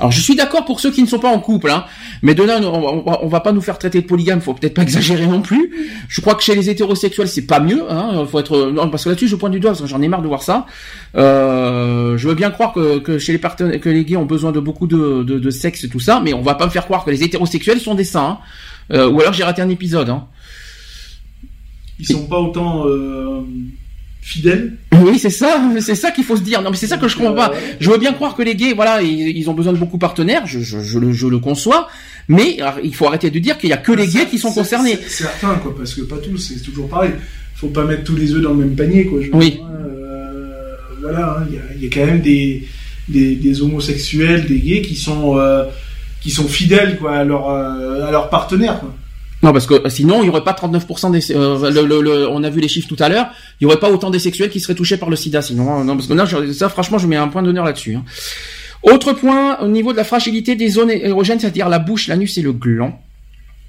Alors 0.00 0.10
je 0.10 0.20
suis 0.20 0.34
d'accord 0.34 0.64
pour 0.64 0.80
ceux 0.80 0.90
qui 0.90 1.00
ne 1.02 1.06
sont 1.06 1.18
pas 1.18 1.28
en 1.28 1.38
couple, 1.38 1.70
hein, 1.70 1.84
mais 2.22 2.34
de 2.34 2.42
là 2.42 2.58
on, 2.60 3.02
va- 3.02 3.20
on 3.22 3.28
va 3.28 3.40
pas 3.40 3.52
nous 3.52 3.60
faire 3.60 3.78
traiter 3.78 4.00
de 4.00 4.06
polygame, 4.06 4.40
faut 4.40 4.54
peut-être 4.54 4.74
pas 4.74 4.82
exagérer 4.88 5.26
non 5.26 5.42
plus. 5.42 5.70
Je 6.08 6.20
crois 6.20 6.34
que 6.34 6.42
chez 6.42 6.54
les 6.54 6.68
hétérosexuels 6.70 7.28
c'est 7.28 7.46
pas 7.46 7.60
mieux, 7.60 7.84
hein, 7.90 8.26
faut 8.28 8.40
être 8.40 8.70
non, 8.72 8.88
parce 8.88 9.04
que 9.04 9.10
là-dessus 9.10 9.28
je 9.28 9.36
pointe 9.36 9.52
du 9.52 9.60
doigt 9.60 9.70
parce 9.72 9.82
que 9.82 9.86
j'en 9.86 10.02
ai 10.02 10.08
marre 10.08 10.22
de 10.22 10.28
voir 10.28 10.42
ça. 10.42 10.66
Euh, 11.14 12.16
je 12.16 12.26
veux 12.26 12.34
bien 12.34 12.50
croire 12.50 12.72
que, 12.72 12.98
que 12.98 13.18
chez 13.18 13.32
les 13.32 13.38
partenaires, 13.38 13.80
que 13.80 13.88
les 13.90 14.04
gays 14.04 14.16
ont 14.16 14.24
besoin 14.24 14.50
de 14.50 14.60
beaucoup 14.60 14.86
de, 14.86 15.22
de, 15.22 15.38
de 15.38 15.50
sexe 15.50 15.84
et 15.84 15.88
tout 15.88 16.00
ça, 16.00 16.20
mais 16.24 16.32
on 16.32 16.42
va 16.42 16.54
pas 16.54 16.66
me 16.66 16.70
faire 16.70 16.84
croire 16.86 17.04
que 17.04 17.10
les 17.10 17.22
hétérosexuels 17.22 17.80
sont 17.80 17.94
des 17.94 18.04
saints, 18.04 18.38
hein. 18.38 18.38
Euh, 18.92 19.08
ou 19.08 19.20
alors 19.20 19.32
j'ai 19.32 19.44
raté 19.44 19.62
un 19.62 19.68
épisode. 19.68 20.08
Hein. 20.10 20.26
Ils 22.00 22.06
sont 22.06 22.26
pas 22.26 22.40
autant 22.40 22.86
euh, 22.88 23.42
fidèles. 24.22 24.74
Oui, 25.04 25.18
c'est 25.18 25.30
ça, 25.30 25.60
c'est 25.80 25.96
ça 25.96 26.12
qu'il 26.12 26.22
faut 26.24 26.36
se 26.36 26.42
dire. 26.42 26.62
Non, 26.62 26.70
mais 26.70 26.76
c'est 26.76 26.86
ça 26.86 26.96
que 26.96 27.08
je 27.08 27.16
comprends 27.16 27.34
pas. 27.34 27.52
Je 27.80 27.90
veux 27.90 27.98
bien 27.98 28.12
croire 28.12 28.34
que 28.36 28.42
les 28.42 28.54
gays, 28.54 28.72
voilà, 28.72 29.02
ils, 29.02 29.36
ils 29.36 29.50
ont 29.50 29.52
besoin 29.52 29.72
de 29.72 29.78
beaucoup 29.78 29.96
de 29.96 30.00
partenaires, 30.00 30.46
je, 30.46 30.60
je, 30.60 30.80
je, 30.80 30.98
le, 30.98 31.12
je 31.12 31.26
le 31.26 31.38
conçois, 31.40 31.88
mais 32.28 32.60
alors, 32.60 32.76
il 32.84 32.94
faut 32.94 33.06
arrêter 33.06 33.30
de 33.30 33.38
dire 33.40 33.58
qu'il 33.58 33.68
y 33.70 33.72
a 33.72 33.76
que 33.78 33.90
les 33.92 34.06
gays 34.06 34.26
qui 34.26 34.38
sont 34.38 34.52
concernés. 34.52 34.96
Certains, 35.08 35.56
quoi, 35.56 35.74
parce 35.76 35.92
que 35.94 36.02
pas 36.02 36.18
tous, 36.18 36.38
c'est 36.38 36.62
toujours 36.62 36.88
pareil. 36.88 37.10
Faut 37.56 37.68
pas 37.68 37.84
mettre 37.84 38.04
tous 38.04 38.16
les 38.16 38.32
œufs 38.32 38.40
dans 38.42 38.50
le 38.50 38.56
même 38.64 38.76
panier, 38.76 39.06
quoi. 39.06 39.20
je 39.20 39.28
Oui. 39.32 39.50
dire, 39.52 39.60
euh, 39.70 40.74
voilà, 41.00 41.38
hein, 41.40 41.46
il 41.50 41.54
y, 41.56 41.58
a, 41.58 41.62
il 41.76 41.82
y 41.82 41.86
a 41.86 41.90
quand 41.90 42.06
même 42.06 42.20
des, 42.20 42.66
des, 43.08 43.34
des 43.34 43.60
homosexuels, 43.60 44.46
des 44.46 44.60
gays 44.60 44.82
qui 44.82 44.94
sont, 44.94 45.36
euh, 45.38 45.64
qui 46.20 46.30
sont 46.30 46.46
fidèles, 46.46 46.96
quoi, 46.98 47.16
à 47.16 47.24
leur, 47.24 47.50
euh, 47.50 48.06
à 48.06 48.10
leur 48.12 48.30
partenaire, 48.30 48.78
quoi. 48.78 48.94
Non, 49.42 49.52
parce 49.52 49.66
que 49.66 49.88
sinon, 49.88 50.22
il 50.22 50.26
y 50.26 50.28
aurait 50.28 50.44
pas 50.44 50.52
39% 50.52 51.10
des. 51.10 51.32
euh, 51.32 51.70
le, 51.70 52.00
le- 52.00 52.28
on 52.28 52.44
a 52.44 52.50
vu 52.50 52.60
les 52.60 52.68
chiffres 52.68 52.88
tout 52.88 52.96
à 53.00 53.08
l'heure. 53.08 53.26
Il 53.60 53.64
y 53.64 53.66
aurait 53.66 53.80
pas 53.80 53.90
autant 53.90 54.10
des 54.10 54.20
sexuels 54.20 54.50
qui 54.50 54.60
seraient 54.60 54.74
touchés 54.76 54.96
par 54.96 55.10
le 55.10 55.16
SIDA. 55.16 55.42
Sinon, 55.42 55.70
hein, 55.72 55.84
non, 55.84 55.96
parce 55.96 56.06
que 56.06 56.14
là, 56.14 56.26
ça, 56.52 56.68
franchement, 56.68 56.98
je 56.98 57.06
mets 57.08 57.16
un 57.16 57.28
point 57.28 57.42
d'honneur 57.42 57.64
là-dessus. 57.64 57.94
hein. 57.96 58.04
Autre 58.84 59.12
point 59.12 59.58
au 59.60 59.68
niveau 59.68 59.92
de 59.92 59.96
la 59.96 60.04
fragilité 60.04 60.54
des 60.56 60.68
zones 60.68 60.90
érogènes, 60.90 61.38
c'est-à-dire 61.40 61.68
la 61.68 61.78
bouche, 61.78 62.08
l'anus 62.08 62.36
et 62.38 62.42
le 62.42 62.52
gland. 62.52 63.00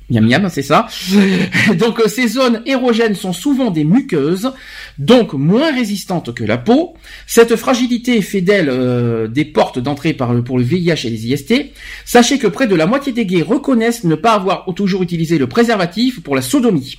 Miam 0.10 0.28
miam, 0.28 0.50
c'est 0.50 0.62
ça. 0.62 0.88
donc 1.76 2.00
euh, 2.00 2.08
ces 2.08 2.28
zones 2.28 2.62
érogènes 2.66 3.16
sont 3.16 3.34
souvent 3.34 3.72
des 3.72 3.84
muqueuses, 3.84 4.52
donc 4.98 5.34
moins 5.34 5.74
résistantes 5.74 6.34
que 6.34 6.44
la 6.44 6.58
peau. 6.58 6.96
Cette 7.26 7.56
fragilité 7.56 8.22
fait 8.22 8.42
d'elles 8.42 8.70
euh, 8.70 9.28
des 9.28 9.46
portes 9.46 9.80
d'entrée 9.80 10.14
pour 10.14 10.58
le 10.58 10.64
VIH 10.64 11.06
et 11.06 11.10
les 11.10 11.28
IST. 11.28 11.54
Sachez 12.06 12.38
que 12.38 12.48
près 12.48 12.68
de 12.68 12.76
la 12.76 12.86
moitié 12.86 13.14
des 13.14 13.26
gays 13.26 13.42
reconnaissent 13.42 14.04
ne 14.04 14.16
pas 14.16 14.34
avoir 14.34 14.66
toujours 14.76 15.04
utilisé 15.04 15.38
le 15.38 15.48
préservatif 15.48 16.22
pour 16.22 16.36
la 16.36 16.42
sodomie. 16.42 16.98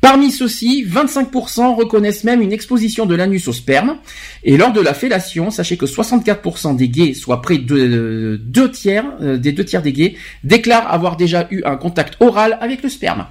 Parmi 0.00 0.30
ceux-ci, 0.30 0.86
25% 0.88 1.74
reconnaissent 1.74 2.24
même 2.24 2.40
une 2.40 2.52
exposition 2.52 3.04
de 3.04 3.14
l'anus 3.14 3.48
au 3.48 3.52
sperme. 3.52 3.98
Et 4.44 4.56
lors 4.56 4.72
de 4.72 4.80
la 4.80 4.94
fellation, 4.94 5.50
sachez 5.50 5.76
que 5.76 5.86
64% 5.86 6.76
des 6.76 6.88
gays, 6.88 7.14
soit 7.14 7.42
près 7.42 7.58
de 7.58 8.40
deux 8.42 8.70
tiers, 8.70 9.04
euh, 9.20 9.36
des 9.36 9.52
deux 9.52 9.64
tiers 9.64 9.82
des 9.82 9.92
gays, 9.92 10.14
déclarent 10.42 10.92
avoir 10.92 11.16
déjà 11.16 11.46
eu 11.50 11.62
un 11.64 11.76
contact 11.76 12.16
oral 12.20 12.56
avec 12.60 12.82
le 12.82 12.88
sperme. 12.88 13.26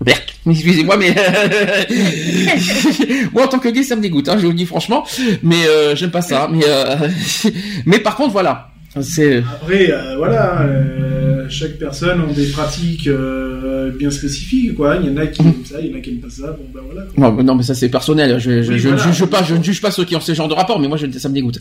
Berk, 0.00 0.36
excusez-moi, 0.50 0.96
mais 0.96 1.14
moi 3.32 3.44
en 3.44 3.48
tant 3.48 3.58
que 3.58 3.68
gay, 3.68 3.82
ça 3.82 3.96
me 3.96 4.02
dégoûte, 4.02 4.28
hein, 4.28 4.36
je 4.36 4.42
vous 4.42 4.50
le 4.50 4.56
dis 4.56 4.66
franchement. 4.66 5.06
Mais 5.42 5.66
euh, 5.66 5.96
j'aime 5.96 6.10
pas 6.10 6.20
ça. 6.20 6.48
Mais 6.52 6.64
euh, 6.66 7.08
mais 7.86 8.00
par 8.00 8.16
contre, 8.16 8.32
voilà, 8.32 8.70
Après, 8.96 9.90
euh, 9.92 10.16
voilà, 10.16 10.62
euh, 10.62 11.46
chaque 11.48 11.78
personne 11.78 12.22
a 12.28 12.32
des 12.32 12.46
pratiques 12.48 13.06
euh, 13.06 13.90
bien 13.96 14.10
spécifiques, 14.10 14.74
quoi. 14.74 14.96
Il 14.96 15.08
y 15.08 15.12
en 15.12 15.16
a 15.18 15.26
qui 15.26 15.42
aiment 15.42 15.64
ça, 15.64 15.80
il 15.80 15.90
y 15.90 15.94
en 15.94 15.98
a 15.98 16.00
qui 16.00 16.10
aiment 16.10 16.20
pas 16.20 16.30
ça. 16.30 16.52
Bon, 16.52 16.64
ben 16.74 16.80
voilà. 16.84 17.02
quoi. 17.02 17.28
Non, 17.30 17.32
mais- 17.36 17.42
non, 17.42 17.54
mais 17.54 17.62
ça 17.62 17.74
c'est 17.74 17.88
personnel. 17.88 18.38
Je, 18.38 18.62
je, 18.62 18.72
Oui, 18.72 18.78
je 18.78 18.88
voilà. 18.88 19.06
ne 19.06 19.12
juge 19.12 19.26
pas, 19.26 19.42
je 19.42 19.54
ne 19.54 19.62
juge 19.62 19.80
pas 19.80 19.90
ceux 19.90 20.04
qui 20.04 20.16
ont 20.16 20.20
ce 20.20 20.32
genre 20.34 20.48
de 20.48 20.54
rapport, 20.54 20.80
mais 20.80 20.88
moi 20.88 20.96
je, 20.96 21.06
ça 21.18 21.28
me 21.28 21.34
dégoûte. 21.34 21.60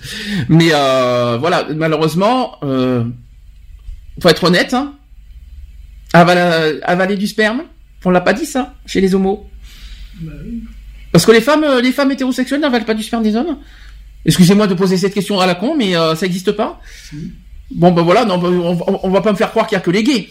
Mais 0.50 0.70
voilà, 0.70 1.68
malheureusement, 1.76 2.58
euh, 2.64 3.04
faut 4.22 4.30
être 4.30 4.44
honnête. 4.46 4.74
Hein. 4.74 4.94
Avaler, 6.14 6.80
avaler 6.84 7.18
du 7.18 7.28
sperme, 7.28 7.64
on 8.06 8.10
l'a 8.12 8.22
pas 8.22 8.34
dit 8.34 8.46
ça 8.46 8.74
chez 8.86 9.02
les 9.02 9.14
homos. 9.16 9.46
Bah 10.22 10.32
oui. 10.46 10.64
Parce 11.12 11.26
que 11.26 11.32
les 11.32 11.42
femmes, 11.42 11.66
les 11.82 11.92
femmes 11.92 12.12
hétérosexuelles 12.12 12.60
n'avalent 12.62 12.86
pas 12.86 12.94
du 12.94 13.04
sperme 13.04 13.24
des 13.24 13.36
hommes. 13.36 13.58
Excusez-moi 14.26 14.68
de 14.68 14.74
poser 14.74 14.98
cette 14.98 15.14
question 15.14 15.40
à 15.40 15.46
la 15.46 15.56
con, 15.56 15.76
mais 15.78 15.96
euh, 15.96 16.16
ça 16.16 16.26
existe 16.26 16.52
pas. 16.52 16.80
Bon 17.72 17.92
ben 17.92 18.02
voilà, 18.02 18.26
non, 18.26 18.38
ben, 18.38 18.50
on, 18.50 18.72
on- 18.88 19.00
on 19.04 19.10
va 19.10 19.22
pas 19.22 19.32
me 19.32 19.38
faire 19.38 19.50
croire 19.52 19.68
qu'il 19.68 19.76
y 19.76 19.80
a 19.80 19.82
que 19.82 19.92
les 19.92 20.04
gays. 20.04 20.28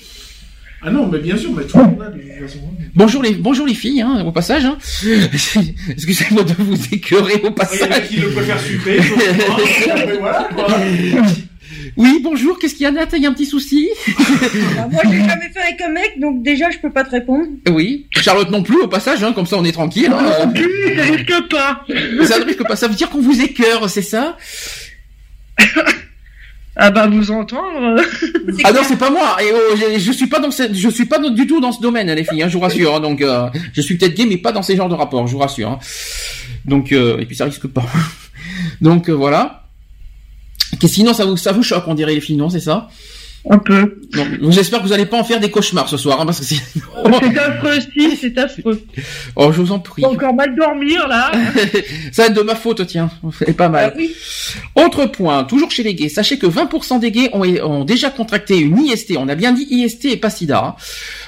Ah 0.87 0.91
non, 0.91 1.07
mais 1.07 1.19
bien 1.19 1.37
sûr, 1.37 1.51
mais 1.57 1.65
tout 1.65 1.79
le 1.79 1.85
monde 1.85 2.03
a 2.03 2.11
de 2.11 2.19
toute 2.21 2.47
façon. 2.49 2.59
Bonjour 2.95 3.23
les, 3.23 3.33
bonjour 3.35 3.67
les 3.67 3.73
filles, 3.75 4.03
hein, 4.03 4.23
au 4.27 4.33
passage. 4.33 4.65
Hein. 4.67 4.77
Excusez-moi 5.91 6.43
de 6.45 6.53
vous 6.59 6.77
écœurer 6.93 7.35
au 7.37 7.39
Il 7.39 7.43
y 7.43 7.47
en 7.47 7.49
a 7.49 7.53
passage. 7.53 8.09
qui 8.09 8.17
le 8.17 8.31
préfèrent 8.31 8.61
sucré, 8.61 8.97
d'autres 8.99 9.87
pas, 9.89 10.07
mais 10.07 10.19
voilà, 10.19 10.49
quoi. 10.55 10.67
Oui, 11.97 12.21
bonjour, 12.23 12.59
qu'est-ce 12.59 12.75
qu'il 12.75 12.83
y 12.85 12.87
a, 12.87 12.91
Nat? 12.91 13.07
Il 13.15 13.23
y 13.23 13.27
a 13.27 13.29
un 13.29 13.33
petit 13.33 13.47
souci? 13.47 13.89
Alors, 14.77 14.91
moi, 14.93 15.03
j'ai 15.05 15.19
jamais 15.19 15.51
fait 15.53 15.61
avec 15.61 15.81
un 15.83 15.89
mec, 15.91 16.19
donc 16.21 16.43
déjà, 16.43 16.71
je 16.71 16.79
peux 16.79 16.91
pas 16.91 17.05
te 17.05 17.11
répondre. 17.11 17.47
Oui. 17.71 18.07
Charlotte 18.11 18.51
non 18.51 18.63
plus, 18.63 18.81
au 18.83 18.89
passage, 18.89 19.23
hein, 19.23 19.33
comme 19.33 19.47
ça 19.47 19.57
on 19.59 19.65
est 19.65 19.73
tranquille. 19.73 20.11
hein. 20.13 20.49
Plus, 20.49 20.97
ça 20.97 21.03
risque 21.03 21.49
pas. 21.51 21.85
ça 22.27 22.39
ne 22.39 22.45
risque 22.45 22.67
pas, 22.67 22.77
ça 22.77 22.89
veut 22.89 22.95
dire 22.95 23.11
qu'on 23.11 23.21
vous 23.21 23.41
écœure, 23.41 23.89
c'est 23.91 24.03
ça? 24.03 24.37
Ah 26.77 26.91
bah 26.91 27.07
vous 27.07 27.31
entendre. 27.31 28.03
Ah 28.65 28.73
non, 28.73 28.81
c'est 28.83 28.99
pas 28.99 29.09
moi. 29.09 29.37
Et 29.41 29.45
oh, 29.55 29.77
je, 29.77 29.97
je 29.97 30.11
suis 30.11 30.27
pas 30.27 30.41
dans 30.41 30.51
ce, 30.51 30.75
je 30.75 30.89
suis 30.89 31.05
pas 31.05 31.21
du 31.21 31.47
tout 31.47 31.61
dans 31.61 31.71
ce 31.71 31.81
domaine, 31.81 32.11
les 32.13 32.25
filles. 32.25 32.43
Hein, 32.43 32.49
je 32.49 32.55
vous 32.55 32.61
rassure. 32.65 32.97
hein. 32.97 32.99
donc, 33.01 33.23
euh, 33.23 33.49
je 33.73 33.81
suis 33.81 33.97
peut-être 33.97 34.15
gay, 34.17 34.27
mais 34.27 34.39
pas 34.39 34.51
dans 34.51 34.63
ces 34.63 34.75
genres 34.75 34.89
de 34.89 34.95
rapports. 34.97 35.25
Je 35.29 35.33
vous 35.35 35.39
rassure. 35.39 35.71
hein. 35.71 35.79
Donc, 36.65 36.91
euh, 36.91 37.19
et 37.21 37.27
puis 37.27 37.37
ça 37.37 37.45
risque 37.45 37.69
pas. 37.69 37.87
donc 38.81 39.09
euh, 39.09 39.13
voilà. 39.13 39.64
Que 40.81 40.89
sinon, 40.89 41.13
ça 41.15 41.25
vous, 41.25 41.37
ça 41.37 41.53
vous 41.53 41.63
choque, 41.63 41.85
on 41.87 41.95
dirait 41.95 42.15
les 42.15 42.21
filles, 42.21 42.37
non 42.37 42.51
C'est 42.51 42.61
ça? 42.61 42.89
Un 43.51 43.59
peu. 43.59 44.01
Non, 44.15 44.51
J'espère 44.51 44.81
que 44.81 44.87
vous 44.87 44.95
allez 44.95 45.05
pas 45.05 45.19
en 45.19 45.25
faire 45.25 45.39
des 45.39 45.51
cauchemars 45.51 45.87
ce 45.87 45.99
soir, 45.99 46.19
hein, 46.19 46.25
parce 46.25 46.39
que 46.41 46.47
c'est. 46.47 46.55
C'est 47.21 47.39
affreux, 47.39 47.79
si, 47.93 48.17
c'est 48.17 48.39
affreux. 48.39 48.83
oh, 49.37 49.53
je 49.53 49.61
vous 49.61 49.71
en 49.73 49.79
prie. 49.81 50.03
Encore 50.03 50.33
mal 50.33 50.57
dormir 50.57 51.07
là. 51.09 51.31
ça 52.13 52.23
va 52.23 52.29
être 52.29 52.35
de 52.35 52.41
ma 52.41 52.55
faute, 52.55 52.87
tiens. 52.87 53.11
C'est 53.39 53.53
pas 53.55 53.69
mal. 53.69 53.93
Ah 53.95 53.99
oui. 53.99 54.15
Autre 54.77 55.05
point, 55.07 55.45
toujours 55.45 55.71
chez 55.71 55.83
les 55.83 55.95
gays, 55.95 56.09
sachez 56.09 56.39
que 56.39 56.47
20% 56.47 57.01
des 57.01 57.11
gays 57.11 57.29
ont, 57.35 57.43
ont 57.43 57.85
déjà 57.85 58.09
contracté 58.09 58.57
une 58.59 58.79
IST. 58.79 59.15
On 59.19 59.29
a 59.29 59.35
bien 59.35 59.53
dit 59.53 59.67
IST 59.69 60.07
et 60.07 60.17
pas 60.17 60.31
SIDA. 60.31 60.65
hein. 60.65 60.75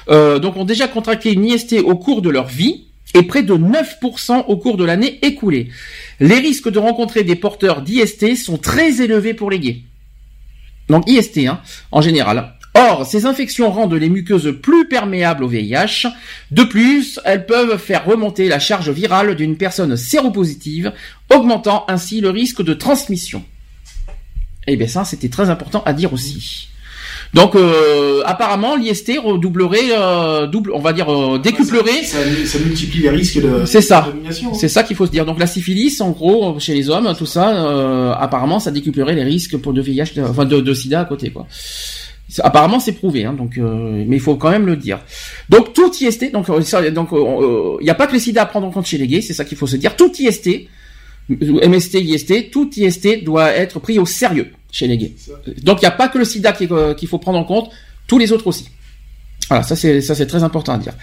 Euh, 0.09 0.39
donc 0.39 0.57
ont 0.57 0.65
déjà 0.65 0.87
contracté 0.87 1.33
une 1.33 1.45
IST 1.45 1.75
au 1.85 1.95
cours 1.97 2.23
de 2.23 2.31
leur 2.31 2.47
vie 2.47 2.86
et 3.17 3.23
près 3.23 3.41
de 3.41 3.55
9% 3.55 4.45
au 4.47 4.57
cours 4.57 4.77
de 4.77 4.85
l'année 4.85 5.19
écoulée. 5.23 5.69
Les 6.19 6.39
risques 6.39 6.69
de 6.69 6.79
rencontrer 6.79 7.23
des 7.23 7.35
porteurs 7.35 7.81
d'IST 7.81 8.35
sont 8.35 8.57
très 8.57 9.01
élevés 9.01 9.33
pour 9.33 9.49
les 9.49 9.59
gays. 9.59 9.81
Donc 10.87 11.09
IST 11.09 11.39
hein, 11.39 11.59
en 11.91 12.01
général. 12.01 12.53
Or, 12.75 13.07
ces 13.07 13.25
infections 13.25 13.71
rendent 13.71 13.95
les 13.95 14.09
muqueuses 14.09 14.55
plus 14.61 14.87
perméables 14.87 15.43
au 15.43 15.47
VIH. 15.47 16.07
De 16.51 16.63
plus, 16.63 17.19
elles 17.25 17.47
peuvent 17.47 17.79
faire 17.79 18.05
remonter 18.05 18.47
la 18.47 18.59
charge 18.59 18.91
virale 18.91 19.35
d'une 19.35 19.57
personne 19.57 19.97
séropositive, 19.97 20.93
augmentant 21.33 21.85
ainsi 21.87 22.21
le 22.21 22.29
risque 22.29 22.61
de 22.61 22.75
transmission. 22.75 23.43
Eh 24.67 24.75
bien 24.75 24.87
ça, 24.87 25.05
c'était 25.05 25.29
très 25.29 25.49
important 25.49 25.81
à 25.85 25.93
dire 25.93 26.13
aussi. 26.13 26.69
Donc 27.33 27.55
euh, 27.55 28.21
apparemment 28.25 28.75
l'IST 28.75 29.11
redoublerait, 29.23 29.91
euh, 29.91 30.47
double, 30.47 30.71
on 30.73 30.79
va 30.79 30.93
dire 30.93 31.09
euh, 31.13 31.37
décuplerait. 31.39 32.03
Ça, 32.03 32.17
ça 32.45 32.59
multiplie 32.59 33.01
les 33.01 33.09
risques 33.09 33.41
de. 33.41 33.65
C'est 33.65 33.81
ça. 33.81 34.07
domination. 34.09 34.53
C'est 34.53 34.69
ça 34.69 34.83
qu'il 34.83 34.95
faut 34.95 35.05
se 35.05 35.11
dire. 35.11 35.25
Donc 35.25 35.39
la 35.39 35.47
syphilis, 35.47 35.99
en 36.01 36.11
gros, 36.11 36.59
chez 36.59 36.73
les 36.73 36.89
hommes, 36.89 37.13
tout 37.17 37.25
ça, 37.25 37.49
euh, 37.67 38.13
apparemment, 38.17 38.59
ça 38.59 38.71
décuplerait 38.71 39.13
les 39.13 39.23
risques 39.23 39.57
pour 39.57 39.73
de 39.73 39.81
VIH, 39.81 40.13
de- 40.15 40.21
enfin 40.23 40.45
de, 40.45 40.61
de 40.61 40.73
SIDA 40.73 41.01
à 41.01 41.05
côté, 41.05 41.29
quoi. 41.29 41.47
Apparemment, 42.39 42.79
c'est 42.81 42.91
prouvé, 42.91 43.23
hein, 43.23 43.33
donc, 43.33 43.57
euh, 43.57 44.03
mais 44.05 44.17
il 44.17 44.19
faut 44.21 44.35
quand 44.35 44.49
même 44.49 44.65
le 44.65 44.75
dire. 44.75 44.99
Donc 45.49 45.71
tout 45.73 45.91
IST, 46.01 46.31
donc 46.33 46.49
euh, 46.49 46.61
ça, 46.61 46.87
donc 46.91 47.09
il 47.13 47.83
n'y 47.83 47.89
a 47.89 47.95
pas 47.95 48.05
que 48.07 48.13
le 48.13 48.19
SIDA 48.19 48.41
à 48.41 48.45
prendre 48.45 48.67
en 48.67 48.71
compte 48.71 48.85
chez 48.85 48.97
les 48.97 49.07
gays, 49.07 49.21
c'est 49.21 49.33
ça 49.33 49.45
qu'il 49.45 49.57
faut 49.57 49.65
se 49.67 49.77
dire. 49.77 49.95
Tout 49.95 50.11
IST, 50.19 50.67
MST, 51.29 51.95
IST, 52.01 52.51
tout 52.51 52.69
IST 52.75 53.23
doit 53.23 53.51
être 53.51 53.79
pris 53.79 53.97
au 53.99 54.05
sérieux 54.05 54.51
chez 54.71 54.87
les 54.87 54.97
gays. 54.97 55.15
Donc 55.63 55.81
il 55.81 55.85
n'y 55.85 55.89
a 55.89 55.91
pas 55.91 56.07
que 56.07 56.17
le 56.17 56.25
SIDA 56.25 56.53
euh, 56.71 56.93
qu'il 56.93 57.07
faut 57.07 57.19
prendre 57.19 57.39
en 57.39 57.43
compte, 57.43 57.69
tous 58.07 58.17
les 58.17 58.31
autres 58.31 58.47
aussi. 58.47 58.69
Voilà, 59.49 59.63
ça 59.63 59.75
c'est 59.75 60.01
ça 60.01 60.13
c'est 60.13 60.27
très 60.27 60.43
important 60.43 60.73
à 60.73 60.77
dire. 60.77 60.93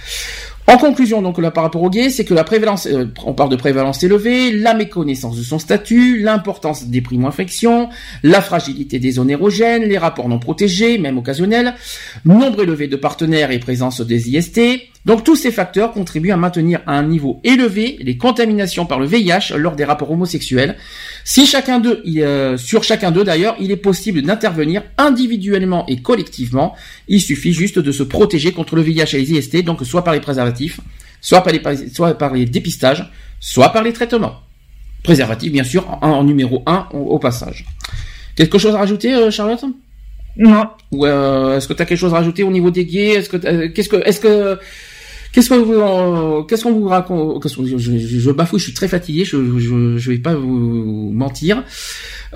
En 0.67 0.79
conclusion, 0.79 1.21
donc 1.21 1.39
là 1.39 1.51
par 1.51 1.63
rapport 1.63 1.83
au 1.83 1.91
gay, 1.91 2.09
c'est 2.09 2.25
que 2.25 2.33
la 2.33 2.45
prévalence, 2.45 2.87
euh, 2.87 3.07
on 3.25 3.35
parle 3.35 3.51
de 3.51 3.57
prévalence 3.57 4.03
élevée, 4.03 4.51
la 4.51 4.73
méconnaissance 4.73 5.37
de 5.37 5.43
son 5.43 5.59
statut, 5.59 6.21
l'importance 6.21 6.87
des 6.87 7.03
primo-infections, 7.03 7.91
la 8.23 8.41
fragilité 8.41 8.99
des 8.99 9.13
zones 9.13 9.31
érogènes, 9.31 9.85
les 9.85 9.99
rapports 9.99 10.29
non 10.29 10.39
protégés, 10.39 10.97
même 10.97 11.19
occasionnels, 11.19 11.75
nombre 12.25 12.63
élevé 12.63 12.89
de 12.89 12.97
partenaires 12.97 13.51
et 13.51 13.59
présence 13.59 14.01
des 14.01 14.31
IST. 14.31 14.61
Donc 15.05 15.23
tous 15.23 15.37
ces 15.37 15.51
facteurs 15.51 15.93
contribuent 15.93 16.33
à 16.33 16.39
maintenir 16.39 16.81
à 16.87 16.93
un 16.93 17.03
niveau 17.03 17.41
élevé 17.45 17.99
les 18.01 18.17
contaminations 18.17 18.87
par 18.87 18.99
le 18.99 19.07
VIH 19.07 19.55
lors 19.57 19.77
des 19.77 19.85
rapports 19.85 20.11
homosexuels. 20.11 20.77
Si 21.27 21.47
chacun 21.47 21.81
d'eux, 21.81 22.03
euh, 22.19 22.59
sur 22.59 22.85
chacun 22.85 23.11
d'eux 23.11 23.25
d'ailleurs, 23.25 23.57
il 23.59 23.71
est 23.71 23.77
possible 23.77 24.21
d'intervenir 24.23 24.83
individuellement 24.99 25.87
et 25.89 26.03
collectivement. 26.03 26.75
Il 27.09 27.21
suffit 27.21 27.53
juste 27.55 27.79
de 27.79 27.93
se 27.93 28.03
protéger 28.03 28.53
contre 28.53 28.77
le 28.77 28.83
VIH 28.83 29.15
et 29.15 29.19
les 29.19 29.33
IST, 29.33 29.63
donc 29.65 29.85
soit 29.85 30.05
par 30.05 30.13
les 30.13 30.21
préservatifs, 30.21 30.81
soit 31.23 31.41
par 31.43 31.53
les, 31.55 31.63
soit 31.95 32.13
par 32.19 32.35
les 32.35 32.45
dépistages, 32.45 33.11
soit 33.41 33.71
par 33.71 33.83
les 33.83 33.93
traitements. 33.95 34.41
Préservatifs, 35.03 35.51
bien 35.53 35.65
sûr, 35.65 35.87
en, 36.03 36.09
en 36.11 36.25
numéro 36.25 36.63
1 36.67 36.89
au, 36.93 36.99
au 36.99 37.19
passage. 37.19 37.65
Quelque 38.37 38.59
chose 38.59 38.75
à 38.75 38.79
rajouter, 38.79 39.15
euh, 39.15 39.31
Charlotte? 39.31 39.65
Non. 40.37 40.67
Ou 40.91 41.07
euh, 41.07 41.57
est-ce 41.57 41.69
que 41.69 41.73
tu 41.73 41.81
as 41.83 41.87
quelque 41.87 41.99
chose 41.99 42.13
à 42.13 42.17
rajouter 42.19 42.43
au 42.43 42.51
niveau 42.51 42.71
des 42.71 42.85
gays? 42.85 43.13
Est-ce 43.15 43.29
que 43.31 43.37
t'as- 43.37 43.69
qu'est-ce 43.69 43.89
que 43.89 43.97
est-ce 44.05 44.21
que 44.21 44.59
qu'est-ce 45.35 45.51
que 45.51 45.55
vous 45.55 46.43
qu'on 46.63 46.73
vous 46.73 46.89
raconte 46.89 47.47
je, 47.67 47.77
je, 47.77 47.99
je 47.99 48.31
bafouille, 48.31 48.61
je 48.61 48.65
suis 48.65 48.73
très 48.75 48.89
fatigué, 48.89 49.25
je 49.25 49.37
je 49.59 49.99
je 49.99 50.11
vais 50.11 50.19
pas 50.19 50.35
vous 50.35 51.11
mentir. 51.13 51.65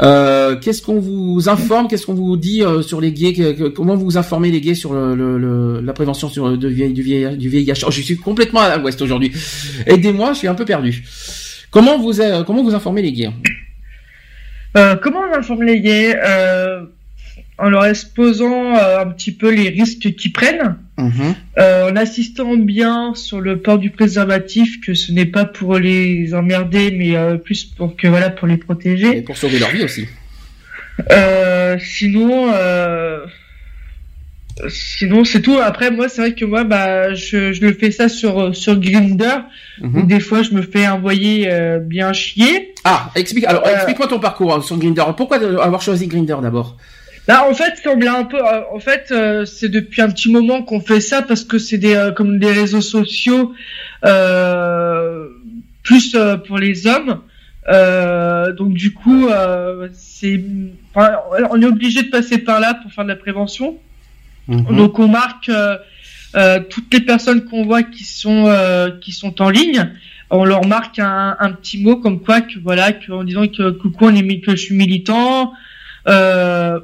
Euh, 0.00 0.56
qu'est-ce 0.56 0.82
qu'on 0.82 1.00
vous 1.00 1.48
informe 1.48 1.88
Qu'est-ce 1.88 2.06
qu'on 2.06 2.14
vous 2.14 2.36
dit 2.36 2.62
euh, 2.62 2.82
sur 2.82 3.00
les 3.00 3.12
gays 3.12 3.32
que- 3.32 3.68
Comment 3.68 3.96
vous 3.96 4.16
informez 4.16 4.50
les 4.50 4.60
gays 4.60 4.74
sur 4.74 4.92
le, 4.92 5.14
le- 5.16 5.38
le- 5.38 5.80
la 5.80 5.92
prévention 5.92 6.28
sur 6.28 6.56
du, 6.58 6.68
vieil- 6.68 6.92
du 6.92 7.02
Je 7.90 8.00
suis 8.02 8.16
complètement 8.16 8.60
à 8.60 8.76
l'ouest 8.76 9.00
aujourd'hui. 9.02 9.32
Aidez-moi, 9.86 10.32
je 10.34 10.38
suis 10.38 10.48
un 10.48 10.54
peu 10.54 10.64
perdu. 10.64 11.02
Comment 11.70 11.98
vous 11.98 12.20
euh, 12.20 12.44
comment 12.44 12.62
vous 12.62 12.74
informez 12.74 13.02
les 13.02 13.12
gays? 13.12 13.30
Euh, 14.76 14.96
comment 14.96 15.20
on 15.30 15.36
informe 15.36 15.64
les 15.64 15.80
gays 15.80 16.14
euh, 16.24 16.82
En 17.58 17.70
leur 17.70 17.86
exposant 17.86 18.76
euh, 18.76 19.00
un 19.00 19.06
petit 19.06 19.32
peu 19.32 19.50
les 19.52 19.68
risques 19.70 20.14
qu'ils 20.14 20.32
prennent, 20.32 20.76
euh, 20.98 21.90
en 21.90 21.96
insistant 21.96 22.56
bien 22.56 23.14
sur 23.14 23.40
le 23.40 23.58
port 23.58 23.78
du 23.78 23.90
préservatif, 23.90 24.80
que 24.80 24.94
ce 24.94 25.12
n'est 25.12 25.26
pas 25.26 25.44
pour 25.44 25.78
les 25.78 26.34
emmerder, 26.34 26.90
mais 26.90 27.16
euh, 27.16 27.36
plus 27.36 27.64
pour 27.64 27.96
que 27.96 28.08
voilà 28.08 28.30
pour 28.30 28.48
les 28.48 28.56
protéger. 28.56 29.18
Et 29.18 29.22
pour 29.22 29.36
sauver 29.36 29.58
leur 29.58 29.70
vie 29.70 29.84
aussi. 29.84 30.06
Euh, 31.12 31.76
sinon, 31.78 32.52
sinon 34.68 35.24
c'est 35.24 35.40
tout. 35.40 35.58
Après, 35.58 35.92
moi, 35.92 36.08
c'est 36.08 36.22
vrai 36.22 36.32
que 36.34 36.44
moi, 36.44 36.64
bah, 36.64 37.14
je, 37.14 37.52
je 37.52 37.60
le 37.60 37.72
fais 37.72 37.92
ça 37.92 38.08
sur 38.08 38.54
sur 38.56 38.80
Grinder. 38.80 39.38
où 39.80 40.02
des 40.02 40.18
fois, 40.18 40.42
je 40.42 40.50
me 40.50 40.62
fais 40.62 40.88
envoyer 40.88 41.48
bien 41.82 42.12
chier. 42.12 42.74
Ah, 42.82 43.12
explique. 43.14 43.44
Alors, 43.44 43.66
explique-moi 43.68 44.08
ton 44.08 44.18
parcours 44.18 44.54
hein, 44.54 44.62
sur 44.62 44.76
Grinder. 44.76 45.04
Pourquoi 45.16 45.36
avoir 45.62 45.80
choisi 45.80 46.08
Grinder 46.08 46.36
d'abord? 46.42 46.76
Là, 47.28 47.46
en 47.48 47.52
fait, 47.52 47.84
là 47.84 48.18
un 48.18 48.24
peu, 48.24 48.38
euh, 48.38 48.62
en 48.72 48.80
fait, 48.80 49.10
euh, 49.10 49.44
c'est 49.44 49.68
depuis 49.68 50.00
un 50.00 50.08
petit 50.08 50.32
moment 50.32 50.62
qu'on 50.62 50.80
fait 50.80 51.02
ça 51.02 51.20
parce 51.20 51.44
que 51.44 51.58
c'est 51.58 51.76
des 51.76 51.94
euh, 51.94 52.10
comme 52.10 52.38
des 52.38 52.50
réseaux 52.50 52.80
sociaux 52.80 53.52
euh, 54.06 55.28
plus 55.82 56.14
euh, 56.14 56.38
pour 56.38 56.56
les 56.58 56.86
hommes. 56.86 57.20
Euh, 57.68 58.52
donc 58.54 58.72
du 58.72 58.94
coup, 58.94 59.28
euh, 59.28 59.88
c'est, 59.92 60.40
enfin, 60.94 61.16
on 61.50 61.60
est 61.60 61.66
obligé 61.66 62.02
de 62.02 62.08
passer 62.08 62.38
par 62.38 62.60
là 62.60 62.72
pour 62.72 62.90
faire 62.92 63.04
de 63.04 63.10
la 63.10 63.16
prévention. 63.16 63.76
Donc 64.48 64.98
on 64.98 65.08
marque 65.08 65.50
toutes 66.70 66.94
les 66.94 67.00
personnes 67.00 67.44
qu'on 67.44 67.66
voit 67.66 67.82
qui 67.82 68.04
sont 68.04 68.46
euh, 68.46 68.90
qui 69.02 69.12
sont 69.12 69.42
en 69.42 69.50
ligne. 69.50 69.92
On 70.30 70.46
leur 70.46 70.64
marque 70.66 70.98
un, 70.98 71.36
un 71.38 71.52
petit 71.52 71.82
mot 71.82 71.96
comme 71.96 72.20
quoi 72.20 72.40
que 72.40 72.58
voilà 72.58 72.92
que, 72.92 73.12
en 73.12 73.24
disant 73.24 73.46
que 73.46 73.70
coucou 73.70 74.06
on 74.06 74.14
est 74.14 74.40
que 74.40 74.52
je 74.52 74.56
suis 74.56 74.74
militant. 74.74 75.52
Euh, 76.06 76.80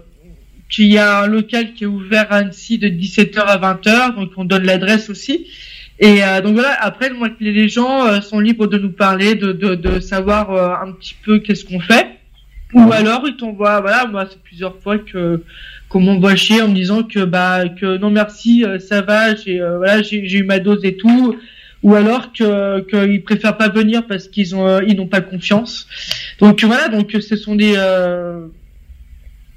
qu'il 0.75 0.93
y 0.93 0.99
a 0.99 1.21
un 1.21 1.27
local 1.27 1.73
qui 1.75 1.85
est 1.85 1.87
ouvert 1.87 2.27
à 2.31 2.37
Annecy 2.37 2.79
de 2.79 2.89
17h 2.89 3.39
à 3.39 3.59
20h, 3.59 4.17
donc 4.17 4.31
on 4.37 4.45
donne 4.45 4.65
l'adresse 4.65 5.09
aussi. 5.09 5.47
Et 6.01 6.25
euh, 6.25 6.41
donc 6.41 6.55
voilà, 6.55 6.77
après, 6.81 7.11
moi, 7.11 7.29
les 7.39 7.69
gens 7.69 8.07
euh, 8.07 8.21
sont 8.21 8.41
libres 8.41 8.67
de 8.67 8.79
nous 8.79 8.91
parler, 8.91 9.37
de, 9.37 9.53
de, 9.53 9.77
de 9.77 10.01
savoir 10.01 10.51
euh, 10.51 10.75
un 10.85 10.93
petit 10.93 11.15
peu 11.25 11.39
qu'est-ce 11.39 11.65
qu'on 11.65 11.79
fait. 11.79 12.09
Ou 12.73 12.91
alors 12.93 13.23
ils 13.25 13.37
t'envoient, 13.37 13.81
voilà, 13.81 14.07
moi 14.07 14.27
c'est 14.29 14.43
plusieurs 14.43 14.77
fois 14.83 14.99
que 14.99 15.45
qu'on 15.89 16.01
m'envoie 16.01 16.35
chier 16.35 16.61
en 16.61 16.67
me 16.67 16.75
disant 16.75 17.05
que 17.05 17.25
bah 17.25 17.69
que 17.69 17.99
non 17.99 18.11
merci, 18.11 18.65
euh, 18.65 18.81
ça 18.81 19.01
va, 19.01 19.37
j'ai 19.37 19.61
voilà 19.61 20.03
j'ai 20.03 20.19
eu 20.19 20.43
ma 20.43 20.59
dose 20.59 20.85
et 20.85 20.97
tout. 20.97 21.39
Ou 21.85 21.95
alors 21.95 22.33
que 22.33 22.81
qu'ils 22.81 23.23
préfèrent 23.23 23.57
pas 23.57 23.69
venir 23.69 24.09
parce 24.09 24.27
qu'ils 24.27 24.57
ont 24.57 24.81
ils 24.81 24.97
n'ont 24.97 25.07
pas 25.07 25.21
confiance. 25.21 25.87
Donc 26.41 26.65
voilà, 26.65 26.89
donc 26.89 27.13
ce 27.13 27.37
sont 27.37 27.55
des 27.55 27.75
euh, 27.77 28.49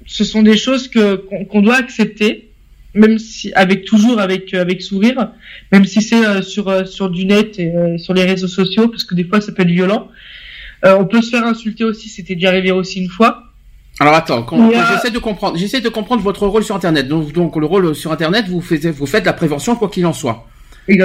ce 0.08 0.24
sont 0.24 0.42
des 0.42 0.56
choses 0.56 0.88
que 0.88 1.16
qu'on 1.50 1.60
doit 1.60 1.76
accepter, 1.76 2.48
même 2.94 3.18
si 3.18 3.52
avec 3.52 3.84
toujours 3.84 4.18
avec 4.18 4.54
euh, 4.54 4.62
avec 4.62 4.82
sourire, 4.82 5.30
même 5.70 5.84
si 5.84 6.00
c'est 6.02 6.26
euh, 6.26 6.42
sur 6.42 6.68
euh, 6.68 6.84
sur 6.86 7.10
du 7.10 7.26
net 7.26 7.58
et 7.58 7.72
sur 7.98 8.14
les 8.14 8.24
réseaux 8.24 8.48
sociaux, 8.48 8.88
parce 8.88 9.04
que 9.04 9.14
des 9.14 9.24
fois 9.24 9.40
ça 9.40 9.52
peut 9.52 9.62
être 9.62 9.68
violent. 9.68 10.08
On 10.84 11.06
peut 11.06 11.20
se 11.22 11.30
faire 11.30 11.44
insulter 11.44 11.84
aussi, 11.84 12.08
c'était 12.08 12.36
déjà 12.36 12.48
arrivé 12.48 12.70
aussi 12.70 13.00
une 13.00 13.08
fois. 13.08 13.42
Alors 14.00 14.14
attends, 14.14 14.46
j'essaie 14.92 15.10
de 15.10 15.18
comprendre. 15.18 15.58
J'essaie 15.58 15.80
de 15.80 15.88
comprendre 15.88 16.22
votre 16.22 16.46
rôle 16.46 16.62
sur 16.62 16.76
Internet. 16.76 17.08
Donc, 17.08 17.32
donc 17.32 17.56
le 17.56 17.66
rôle 17.66 17.96
sur 17.96 18.12
Internet, 18.12 18.46
vous 18.48 18.60
faites 18.60 18.86
vous 18.86 19.06
faites 19.06 19.26
la 19.26 19.32
prévention 19.32 19.74
quoi 19.74 19.88
qu'il 19.88 20.06
en 20.06 20.12
soit. 20.12 20.46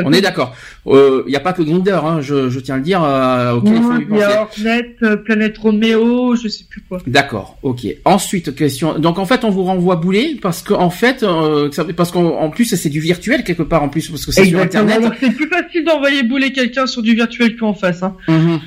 On 0.05 0.13
est 0.13 0.21
d'accord. 0.21 0.55
Il 0.85 1.23
n'y 1.27 1.35
a 1.35 1.39
pas 1.39 1.53
que 1.53 1.61
Grinder, 1.61 1.99
hein, 2.03 2.21
je, 2.21 2.49
je 2.49 2.59
tiens 2.59 2.75
à 2.75 2.77
le 2.77 2.83
dire. 2.83 3.03
Euh, 3.03 3.59
il 3.65 3.71
y 3.71 3.75
il 3.75 3.77
y 3.77 4.07
penser. 4.07 4.67
a 4.67 4.81
euh, 5.03 5.15
Planète 5.17 5.57
Roméo, 5.57 6.35
je 6.35 6.47
sais 6.47 6.63
plus 6.69 6.81
quoi. 6.87 6.99
D'accord, 7.07 7.57
ok. 7.63 7.85
Ensuite, 8.05 8.55
question. 8.55 8.97
Donc 8.99 9.19
en 9.19 9.25
fait, 9.25 9.43
on 9.43 9.49
vous 9.49 9.63
renvoie 9.63 9.95
bouler 9.97 10.37
parce 10.41 10.61
que 10.61 10.73
en 10.73 10.89
fait, 10.89 11.23
euh, 11.23 11.69
parce 11.95 12.11
qu'en 12.11 12.23
en 12.39 12.49
plus, 12.49 12.65
c'est 12.75 12.89
du 12.89 12.99
virtuel 12.99 13.43
quelque 13.43 13.63
part 13.63 13.83
en 13.83 13.89
plus 13.89 14.09
parce 14.09 14.25
que 14.25 14.31
c'est 14.31 14.45
sur. 14.45 14.59
Internet. 14.59 15.01
C'est 15.19 15.31
plus 15.31 15.47
facile 15.47 15.83
d'envoyer 15.85 16.23
bouler 16.23 16.51
quelqu'un 16.53 16.85
sur 16.87 17.01
du 17.01 17.13
virtuel 17.15 17.55
qu'en 17.57 17.73
face. 17.73 18.03
Hein. 18.03 18.15
Mhm. 18.27 18.59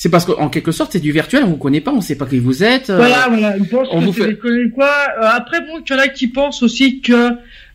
C'est 0.00 0.10
parce 0.10 0.24
qu'en 0.24 0.48
quelque 0.48 0.70
sorte, 0.70 0.92
c'est 0.92 1.00
du 1.00 1.10
virtuel, 1.10 1.42
on 1.44 1.48
vous 1.48 1.56
connaît 1.56 1.80
pas, 1.80 1.90
on 1.90 2.00
sait 2.00 2.14
pas 2.16 2.26
qui 2.26 2.38
vous 2.38 2.62
êtes. 2.62 2.88
euh, 2.88 2.98
Voilà, 2.98 3.26
voilà, 3.28 3.56
ils 3.56 3.66
pensent 3.68 3.88
on 3.90 3.98
que 4.00 4.04
vous 4.04 4.12
fait- 4.12 4.28
des 4.28 4.36
conneries, 4.36 4.70
quoi. 4.70 4.86
Euh, 5.20 5.26
après, 5.34 5.60
bon, 5.62 5.82
il 5.84 5.92
y 5.92 5.96
en 5.96 5.98
a 5.98 6.06
qui 6.06 6.28
pensent 6.28 6.62
aussi 6.62 7.00
que 7.00 7.12
euh, 7.12 7.30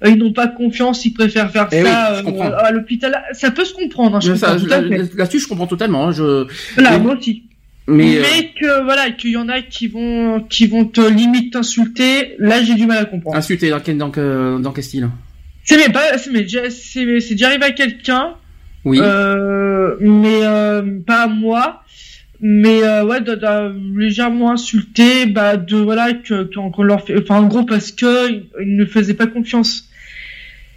ils 0.10 0.18
n'ont 0.18 0.34
pas 0.34 0.48
confiance, 0.48 1.06
ils 1.06 1.14
préfèrent 1.14 1.52
faire 1.52 1.68
Eh 1.72 1.84
ça 1.84 2.14
euh, 2.16 2.52
à 2.58 2.72
l'hôpital. 2.72 3.24
Ça 3.34 3.52
peut 3.52 3.66
se 3.66 3.74
comprendre, 3.74 4.18
hein, 4.18 4.20
je 4.20 4.32
Je- 4.32 4.36
ça, 4.36 4.48
comprends 4.52 4.66
tout 4.66 4.72
à 4.74 4.82
là- 4.82 4.88
fait. 5.06 5.16
Là-dessus, 5.18 5.40
je 5.40 5.48
comprends 5.48 5.68
totalement. 5.68 6.08
hein, 6.08 6.12
je. 6.12 6.46
Mais- 6.82 7.00
moi 7.00 7.16
aussi. 7.18 7.44
Mais, 7.86 8.04
Mais, 8.06 8.18
euh, 8.20 8.24
que 8.60 8.84
voilà, 8.86 9.12
qu'il 9.12 9.32
y 9.32 9.38
en 9.38 9.50
a 9.50 9.62
qui 9.62 9.88
vont 9.88 10.40
qui 10.50 10.68
vont 10.68 10.86
te 10.86 11.02
limite 11.02 11.52
t'insulter, 11.52 12.36
là 12.40 12.64
j'ai 12.64 12.76
du 12.76 12.86
mal 12.86 12.98
à 13.00 13.06
comprendre. 13.06 13.36
Insulter 13.36 13.70
dans 13.72 13.82
quel 13.82 13.98
dans, 13.98 14.10
que- 14.10 14.58
dans 14.62 14.72
quel 14.72 14.84
style? 14.86 15.10
C'est 15.66 15.76
mais 15.78 15.92
pas 15.92 16.18
c'est 16.18 16.32
mais 16.32 16.44
déjà- 16.44 16.70
c'est 16.70 17.06
déjà 17.32 17.48
arrivé 17.48 17.66
à 17.66 17.72
quelqu'un. 17.72 18.36
Oui. 18.86 19.00
Euh, 19.02 19.96
mais 20.00 20.40
euh, 20.44 20.82
pas 21.06 21.24
à 21.24 21.28
moi. 21.28 21.82
Mais 22.46 22.84
euh, 22.84 23.06
ouais, 23.06 23.22
de, 23.22 23.36
de- 23.36 23.98
légèrement 24.00 24.52
insulté, 24.52 25.26
bah 25.26 25.56
de 25.58 25.78
voilà 25.78 26.14
que 26.14 26.44
qu'on 26.54 26.72
qu'on 26.72 26.84
leur 26.84 27.06
fait, 27.06 27.16
enfin 27.22 27.36
en 27.40 27.44
gros 27.48 27.64
parce 27.64 27.92
que 27.92 28.32
ils 28.62 28.76
ne 28.78 28.86
faisaient 28.86 29.14
pas 29.14 29.28
confiance. 29.28 29.90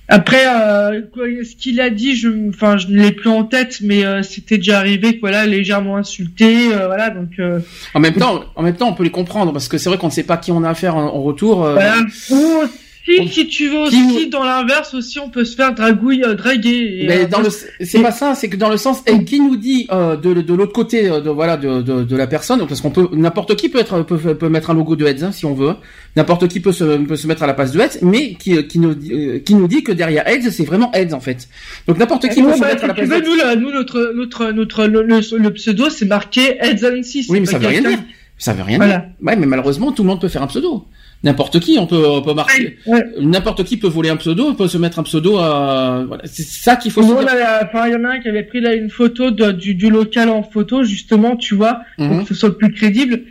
Après, 0.08 0.44
euh, 0.46 1.00
quoi, 1.12 1.24
ce 1.42 1.56
qu'il 1.56 1.80
a 1.80 1.90
dit, 1.90 2.14
je, 2.14 2.28
enfin, 2.50 2.76
je 2.76 2.86
ne 2.86 2.96
l'ai 2.96 3.10
plus 3.10 3.28
en 3.28 3.42
tête, 3.42 3.78
mais 3.82 4.04
euh, 4.04 4.22
c'était 4.22 4.56
déjà 4.56 4.78
arrivé, 4.78 5.14
que, 5.16 5.20
voilà, 5.20 5.46
légèrement 5.46 5.96
insulté, 5.96 6.72
euh, 6.72 6.86
voilà, 6.86 7.10
donc. 7.10 7.30
euh, 7.40 7.58
En 7.94 7.98
même 8.00 8.14
temps, 8.14 8.44
en 8.54 8.62
même 8.62 8.76
temps, 8.76 8.88
on 8.88 8.94
peut 8.94 9.02
les 9.02 9.10
comprendre 9.10 9.52
parce 9.52 9.66
que 9.66 9.78
c'est 9.78 9.88
vrai 9.88 9.98
qu'on 9.98 10.06
ne 10.06 10.12
sait 10.12 10.22
pas 10.22 10.36
qui 10.36 10.52
on 10.52 10.62
a 10.62 10.70
affaire 10.70 10.94
en, 10.96 11.06
en 11.06 11.22
retour. 11.22 11.64
euh, 11.64 11.72
Voilà. 11.74 11.96
Ou 12.30 12.62
Si, 13.08 13.28
si 13.28 13.46
tu 13.46 13.68
veux 13.68 13.78
aussi, 13.78 14.28
dans 14.30 14.42
l'inverse 14.42 14.92
aussi, 14.92 15.20
on 15.20 15.30
peut 15.30 15.44
se 15.44 15.54
faire 15.54 15.72
dragouille, 15.74 16.24
euh, 16.24 16.34
draguer. 16.34 17.02
et, 17.02 17.06
Mais 17.06 17.18
euh, 17.24 17.26
dans 17.28 17.40
le, 17.40 17.50
c'est 17.50 18.02
pas 18.02 18.10
ça, 18.10 18.34
c'est 18.34 18.48
que 18.48 18.56
dans 18.56 18.68
le 18.68 18.76
sens, 18.76 19.02
et 19.06 19.22
qui 19.24 19.38
nous 19.40 19.56
dit 19.56 19.86
euh, 19.92 20.16
de, 20.16 20.34
de 20.34 20.54
l'autre 20.54 20.72
côté, 20.72 21.08
euh, 21.08 21.20
de 21.20 21.30
voilà, 21.30 21.56
de, 21.56 21.82
de, 21.82 22.02
de 22.02 22.16
la 22.16 22.26
personne, 22.26 22.66
parce 22.66 22.80
qu'on 22.80 22.90
peut, 22.90 23.08
n'importe 23.12 23.54
qui 23.54 23.68
peut 23.68 23.78
être, 23.78 24.02
peut, 24.02 24.18
peut 24.34 24.48
mettre 24.48 24.70
un 24.70 24.74
logo 24.74 24.96
de 24.96 25.06
Heads 25.06 25.22
hein, 25.22 25.30
si 25.30 25.44
on 25.46 25.54
veut, 25.54 25.74
n'importe 26.16 26.48
qui 26.48 26.58
peut 26.58 26.72
se, 26.72 26.96
peut 27.04 27.14
se 27.14 27.28
mettre 27.28 27.44
à 27.44 27.46
la 27.46 27.54
place 27.54 27.70
de 27.70 27.78
Heads, 27.80 27.98
mais 28.02 28.34
qui, 28.34 28.66
qui 28.66 28.80
nous, 28.80 28.90
euh, 29.12 29.38
qui 29.38 29.54
nous 29.54 29.68
dit 29.68 29.84
que 29.84 29.92
derrière 29.92 30.26
Heads, 30.26 30.50
c'est 30.50 30.64
vraiment 30.64 30.90
Heads 30.92 31.14
en 31.14 31.20
fait. 31.20 31.48
Donc 31.86 31.98
n'importe 31.98 32.28
qui 32.28 32.42
Nous, 32.42 32.48
peut 32.48 32.56
se 32.56 32.60
bah, 32.60 32.66
mettre 32.68 32.84
à 32.84 32.86
la 32.88 32.94
place 32.94 33.08
veux, 33.08 33.20
nous, 33.20 33.36
là, 33.36 33.54
nous, 33.54 33.70
notre, 33.70 34.12
notre, 34.16 34.50
notre, 34.50 34.84
le, 34.86 35.02
le- 35.04 35.38
le 35.38 35.50
pseudo, 35.52 35.90
c'est 35.90 36.06
marqué 36.06 36.56
Heads 36.60 36.84
and 36.84 37.04
Six. 37.04 37.26
Oui, 37.28 37.38
mais 37.38 37.46
ça 37.46 37.58
veut 37.58 37.68
rien 37.68 37.82
dire. 37.82 37.98
Ça 38.38 38.52
veut 38.52 38.62
rien 38.64 38.76
Voilà. 38.78 38.98
dire. 38.98 39.08
Ouais, 39.22 39.36
mais 39.36 39.46
malheureusement, 39.46 39.92
tout 39.92 40.02
le 40.02 40.08
monde 40.08 40.20
peut 40.20 40.28
faire 40.28 40.42
un 40.42 40.46
pseudo. 40.48 40.84
N'importe 41.22 41.58
qui, 41.60 41.76
on 41.78 41.86
peut, 41.86 42.06
on 42.06 42.22
peut 42.22 42.34
marquer. 42.34 42.78
N'importe 43.18 43.64
qui 43.64 43.76
peut 43.78 43.88
voler 43.88 44.10
un 44.10 44.16
pseudo, 44.16 44.52
peut 44.54 44.68
se 44.68 44.78
mettre 44.78 44.98
un 44.98 45.02
pseudo 45.02 45.38
à. 45.38 46.04
Voilà, 46.06 46.22
c'est 46.26 46.44
ça 46.46 46.76
qu'il 46.76 46.92
faut 46.92 47.02
enfin, 47.02 47.86
il 47.88 47.92
y 47.92 47.96
en 47.96 48.04
a 48.04 48.10
un 48.10 48.20
qui 48.20 48.28
avait 48.28 48.42
pris 48.44 48.60
là 48.60 48.74
une 48.74 48.90
photo 48.90 49.30
de- 49.30 49.50
du, 49.52 49.74
du 49.74 49.90
local 49.90 50.28
en 50.28 50.42
photo, 50.42 50.84
justement, 50.84 51.36
tu 51.36 51.54
vois, 51.54 51.80
pour 51.96 52.06
Mhm. 52.06 52.22
que 52.22 52.28
ce 52.28 52.34
soit 52.34 52.50
le 52.50 52.56
plus 52.56 52.72
crédible. 52.72 53.22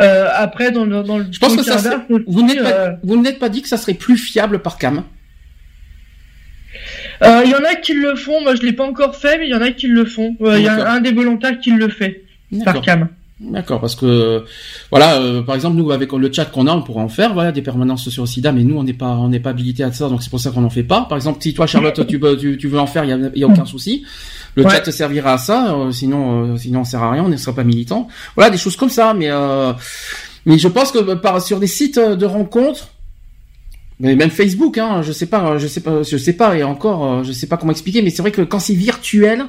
Euh, 0.00 0.28
après, 0.34 0.70
dans 0.70 0.84
le, 0.84 1.02
dans 1.02 1.18
le 1.18 1.26
Je 1.30 1.38
pense 1.38 1.56
que 1.56 1.62
ça. 1.62 1.78
serait- 1.78 1.94
inverse, 1.96 2.22
Vous 2.26 2.42
n'êtes 2.46 2.58
euh, 2.60 2.90
pas, 2.90 2.98
vous 3.02 3.20
n'êtes 3.20 3.38
pas 3.38 3.48
dit 3.48 3.62
que 3.62 3.68
ça 3.68 3.76
serait 3.76 3.94
plus 3.94 4.16
fiable 4.16 4.60
par 4.60 4.78
cam. 4.78 5.02
euh, 7.22 7.42
il 7.44 7.50
y 7.50 7.54
en 7.54 7.64
a 7.64 7.74
qui 7.74 7.92
le 7.94 8.14
font, 8.16 8.40
moi 8.42 8.54
je 8.54 8.62
l'ai 8.62 8.72
pas 8.72 8.84
encore 8.84 9.16
fait, 9.16 9.38
mais 9.38 9.46
il 9.46 9.50
y 9.50 9.54
en 9.54 9.60
a 9.62 9.70
qui 9.70 9.86
le 9.88 10.04
font. 10.04 10.36
Euh, 10.42 10.58
Il 10.58 10.64
y 10.64 10.68
a 10.68 10.90
un 10.92 11.00
des 11.00 11.12
volontaires 11.12 11.58
qui 11.60 11.70
le 11.70 11.88
fait, 11.88 12.24
par 12.64 12.80
cam. 12.80 13.08
D'accord, 13.44 13.80
parce 13.80 13.96
que 13.96 14.44
voilà, 14.90 15.16
euh, 15.16 15.42
par 15.42 15.56
exemple 15.56 15.76
nous 15.76 15.90
avec 15.90 16.12
le 16.12 16.32
chat 16.32 16.44
qu'on 16.44 16.68
a, 16.68 16.72
on 16.72 16.82
pourrait 16.82 17.02
en 17.02 17.08
faire, 17.08 17.34
voilà, 17.34 17.50
des 17.50 17.60
permanences 17.60 18.08
sur 18.08 18.22
le 18.22 18.28
SIDA, 18.28 18.52
mais 18.52 18.62
nous 18.62 18.76
on 18.78 18.84
n'est 18.84 18.92
pas 18.92 19.16
on 19.16 19.28
n'est 19.28 19.40
pas 19.40 19.50
habilité 19.50 19.82
à 19.82 19.90
ça, 19.90 20.08
donc 20.08 20.22
c'est 20.22 20.30
pour 20.30 20.38
ça 20.38 20.50
qu'on 20.52 20.60
n'en 20.60 20.70
fait 20.70 20.84
pas. 20.84 21.06
Par 21.08 21.16
exemple, 21.18 21.38
si 21.42 21.52
toi 21.52 21.66
Charlotte 21.66 22.06
tu 22.06 22.18
veux 22.18 22.36
tu, 22.36 22.56
tu 22.56 22.68
veux 22.68 22.78
en 22.78 22.86
faire, 22.86 23.04
il 23.04 23.10
y 23.10 23.12
a, 23.12 23.18
y 23.34 23.42
a 23.42 23.46
aucun 23.48 23.64
souci. 23.64 24.04
Le 24.54 24.64
Ouais. 24.64 24.70
chat 24.70 24.80
te 24.80 24.90
servira 24.90 25.32
à 25.32 25.38
ça, 25.38 25.74
euh, 25.74 25.90
sinon 25.90 26.52
euh, 26.52 26.56
sinon 26.56 26.80
on 26.80 26.84
sert 26.84 27.02
à 27.02 27.10
rien, 27.10 27.24
on 27.24 27.28
ne 27.28 27.36
sera 27.36 27.54
pas 27.54 27.64
militant. 27.64 28.06
Voilà, 28.36 28.48
des 28.50 28.58
choses 28.58 28.76
comme 28.76 28.90
ça, 28.90 29.12
mais 29.12 29.28
euh, 29.30 29.72
mais 30.46 30.58
je 30.58 30.68
pense 30.68 30.92
que 30.92 31.14
par 31.14 31.42
sur 31.42 31.58
des 31.58 31.66
sites 31.66 31.98
de 31.98 32.26
rencontres 32.26 32.88
mais 34.02 34.16
même 34.16 34.30
Facebook, 34.30 34.76
hein, 34.78 35.00
je 35.02 35.12
sais 35.12 35.26
pas, 35.26 35.56
je 35.56 35.66
sais 35.66 35.80
pas, 35.80 36.02
je 36.02 36.16
sais 36.16 36.32
pas, 36.34 36.56
et 36.56 36.62
encore, 36.64 37.04
euh, 37.20 37.22
je 37.24 37.32
sais 37.32 37.46
pas 37.46 37.56
comment 37.56 37.72
expliquer, 37.72 38.02
mais 38.02 38.10
c'est 38.10 38.20
vrai 38.20 38.32
que 38.32 38.42
quand 38.42 38.58
c'est 38.58 38.74
virtuel, 38.74 39.44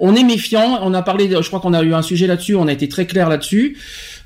on 0.00 0.16
est 0.16 0.24
méfiant. 0.24 0.80
On 0.82 0.92
a 0.94 1.02
parlé, 1.02 1.28
je 1.30 1.46
crois 1.46 1.60
qu'on 1.60 1.74
a 1.74 1.82
eu 1.82 1.94
un 1.94 2.02
sujet 2.02 2.26
là-dessus, 2.26 2.56
on 2.56 2.66
a 2.66 2.72
été 2.72 2.88
très 2.88 3.06
clair 3.06 3.28
là-dessus. 3.28 3.76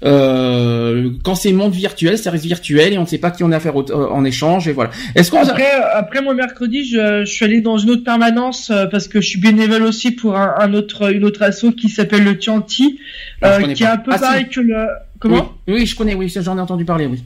Euh, 0.05 1.10
quand 1.23 1.36
c'est 1.36 1.52
monde 1.52 1.73
virtuel, 1.73 2.19
ça 2.19 2.31
reste 2.31 2.44
virtuel 2.44 2.93
et 2.93 2.98
on 2.98 3.02
ne 3.02 3.06
sait 3.06 3.19
pas 3.19 3.31
qui 3.31 3.44
on 3.44 3.52
a 3.52 3.56
affaire 3.56 3.78
euh, 3.78 4.09
en 4.10 4.24
échange 4.24 4.66
et 4.66 4.73
voilà. 4.73 4.90
Est-ce 5.14 5.31
qu'on 5.31 5.39
Après, 5.43 5.62
euh, 5.62 5.85
après 5.94 6.23
mon 6.23 6.35
mercredi, 6.35 6.85
je, 6.85 7.24
je 7.24 7.31
suis 7.31 7.44
allé 7.44 7.60
dans 7.60 7.78
une 7.78 7.90
autre 7.90 8.02
permanence 8.02 8.70
euh, 8.70 8.86
parce 8.86 9.06
que 9.06 9.20
je 9.20 9.28
suis 9.28 9.40
bénévole 9.40 9.82
aussi 9.82 10.10
pour 10.10 10.36
un, 10.36 10.55
un 10.59 10.74
autre, 10.74 11.12
une 11.12 11.24
autre 11.24 11.43
asso 11.43 11.66
qui 11.77 11.89
s'appelle 11.89 12.24
le 12.24 12.36
Tianti, 12.36 12.98
Ah, 13.43 13.59
euh, 13.60 13.73
qui 13.73 13.85
est 13.85 13.86
un 13.86 13.97
peu 13.97 14.10
Ah, 14.12 14.16
si. 14.19 14.23
pareil 14.23 14.48
que 14.48 14.60
le. 14.60 14.86
Comment? 15.20 15.52
Oui, 15.69 15.74
oui, 15.74 15.86
je 15.86 15.94
connais, 15.94 16.14
oui, 16.14 16.32
j'en 16.35 16.59
ai 16.59 16.60
entendu 16.60 16.85
parler, 16.85 17.06
oui. 17.06 17.23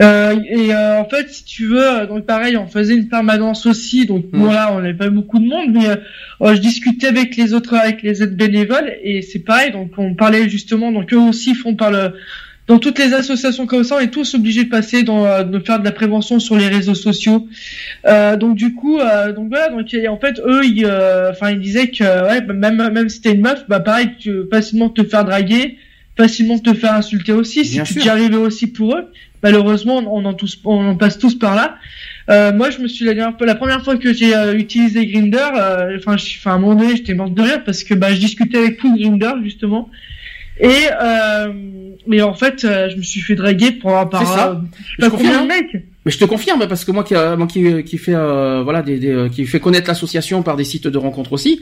Euh, 0.00 0.36
et 0.48 0.74
euh, 0.74 1.00
en 1.00 1.08
fait, 1.08 1.30
si 1.30 1.44
tu 1.44 1.66
veux, 1.66 1.82
euh, 2.00 2.06
donc 2.06 2.26
pareil, 2.26 2.56
on 2.56 2.66
faisait 2.66 2.94
une 2.94 3.08
permanence 3.08 3.64
aussi. 3.66 4.06
Donc 4.06 4.26
Mm. 4.32 4.38
bon 4.38 4.52
là, 4.52 4.70
on 4.72 4.80
n'avait 4.80 4.94
pas 4.94 5.08
beaucoup 5.10 5.38
de 5.38 5.46
monde, 5.46 5.70
mais 5.72 5.88
euh, 5.88 5.96
euh, 6.42 6.54
je 6.54 6.60
discutais 6.60 7.06
avec 7.06 7.36
les 7.36 7.54
autres, 7.54 7.74
avec 7.74 8.02
les 8.02 8.22
autres 8.22 8.34
bénévoles, 8.36 8.92
et 9.02 9.22
c'est 9.22 9.38
pareil. 9.40 9.72
Donc 9.72 9.92
on 9.96 10.14
parlait 10.14 10.48
justement, 10.48 10.92
donc 10.92 11.12
eux 11.12 11.18
aussi 11.18 11.54
font 11.54 11.74
par 11.74 11.90
le 11.90 12.12
dans 12.68 12.80
toutes 12.80 12.98
les 12.98 13.14
associations 13.14 13.64
comme 13.64 13.84
ça, 13.84 13.94
on 13.96 14.00
est 14.00 14.08
tous 14.10 14.34
obligés 14.34 14.64
de 14.64 14.68
passer 14.68 15.04
dans, 15.04 15.24
euh, 15.24 15.44
de 15.44 15.60
faire 15.60 15.78
de 15.78 15.84
la 15.84 15.92
prévention 15.92 16.40
sur 16.40 16.56
les 16.56 16.66
réseaux 16.66 16.96
sociaux. 16.96 17.46
Euh, 18.08 18.36
donc 18.36 18.56
du 18.56 18.74
coup, 18.74 18.98
euh, 18.98 19.32
donc 19.32 19.50
voilà, 19.50 19.68
donc 19.68 19.86
en 20.10 20.18
fait 20.18 20.40
eux, 20.44 20.64
ils, 20.64 20.84
euh, 20.84 21.30
enfin 21.30 21.52
ils 21.52 21.60
disaient 21.60 21.88
que 21.88 22.02
ouais, 22.28 22.40
bah, 22.40 22.54
même 22.54 22.76
même 22.92 23.08
si 23.08 23.20
t'es 23.20 23.34
une 23.34 23.42
meuf, 23.42 23.64
bah 23.68 23.78
pareil, 23.78 24.08
tu 24.18 24.32
facilement 24.50 24.88
te 24.88 25.04
faire 25.04 25.24
draguer, 25.24 25.78
facilement 26.16 26.58
te 26.58 26.74
faire 26.74 26.94
insulter 26.94 27.32
aussi. 27.32 27.64
Si 27.64 27.74
Bien 27.74 27.84
tu 27.84 27.92
sûr. 27.92 28.02
t'y 28.02 28.08
arrivais 28.08 28.36
aussi 28.36 28.66
pour 28.66 28.96
eux, 28.96 29.04
malheureusement, 29.42 29.96
on 30.06 30.24
en 30.24 30.34
tous, 30.34 30.58
on 30.64 30.88
en 30.90 30.96
passe 30.96 31.18
tous 31.18 31.34
par 31.38 31.54
là. 31.54 31.76
Euh, 32.28 32.52
moi, 32.52 32.70
je 32.70 32.78
me 32.80 32.88
suis 32.88 33.04
la, 33.04 33.14
dernière 33.14 33.36
la 33.40 33.54
première 33.54 33.82
fois 33.84 33.96
que 33.96 34.12
j'ai 34.12 34.34
euh, 34.34 34.54
utilisé 34.58 35.06
Grinder, 35.06 35.38
euh, 35.56 35.96
enfin, 35.98 36.16
je- 36.16 36.36
enfin, 36.38 36.52
à 36.52 36.54
un 36.54 36.58
moment 36.58 36.74
donné, 36.74 36.96
j'étais 36.96 37.14
morte 37.14 37.34
de 37.34 37.42
rire 37.42 37.62
parce 37.64 37.84
que 37.84 37.94
bah, 37.94 38.12
je 38.12 38.18
discutais 38.20 38.58
avec 38.58 38.78
tout 38.78 38.96
Grinder 38.96 39.32
justement, 39.44 39.88
et 40.58 40.70
euh, 41.00 41.52
mais 42.08 42.22
en 42.22 42.34
fait, 42.34 42.64
euh, 42.64 42.88
je 42.90 42.96
me 42.96 43.02
suis 43.02 43.20
fait 43.20 43.34
draguer 43.34 43.72
par 43.72 44.08
par 44.08 44.26
ça. 44.26 44.50
euh, 44.50 44.54
je 44.98 45.06
confirme. 45.08 45.42
de 45.42 45.48
mecs. 45.48 45.84
Mais 46.04 46.12
je 46.12 46.18
te 46.18 46.24
confirme 46.24 46.66
parce 46.68 46.84
que 46.84 46.92
moi 46.92 47.02
qui 47.04 47.14
euh, 47.14 47.36
moi 47.36 47.46
qui 47.46 47.82
qui 47.84 47.98
fait 47.98 48.14
euh, 48.14 48.62
voilà 48.62 48.82
des, 48.82 48.98
des, 48.98 49.10
euh, 49.10 49.28
qui 49.28 49.44
fait 49.44 49.60
connaître 49.60 49.88
l'association 49.88 50.42
par 50.42 50.56
des 50.56 50.64
sites 50.64 50.86
de 50.86 50.98
rencontres 50.98 51.32
aussi. 51.32 51.60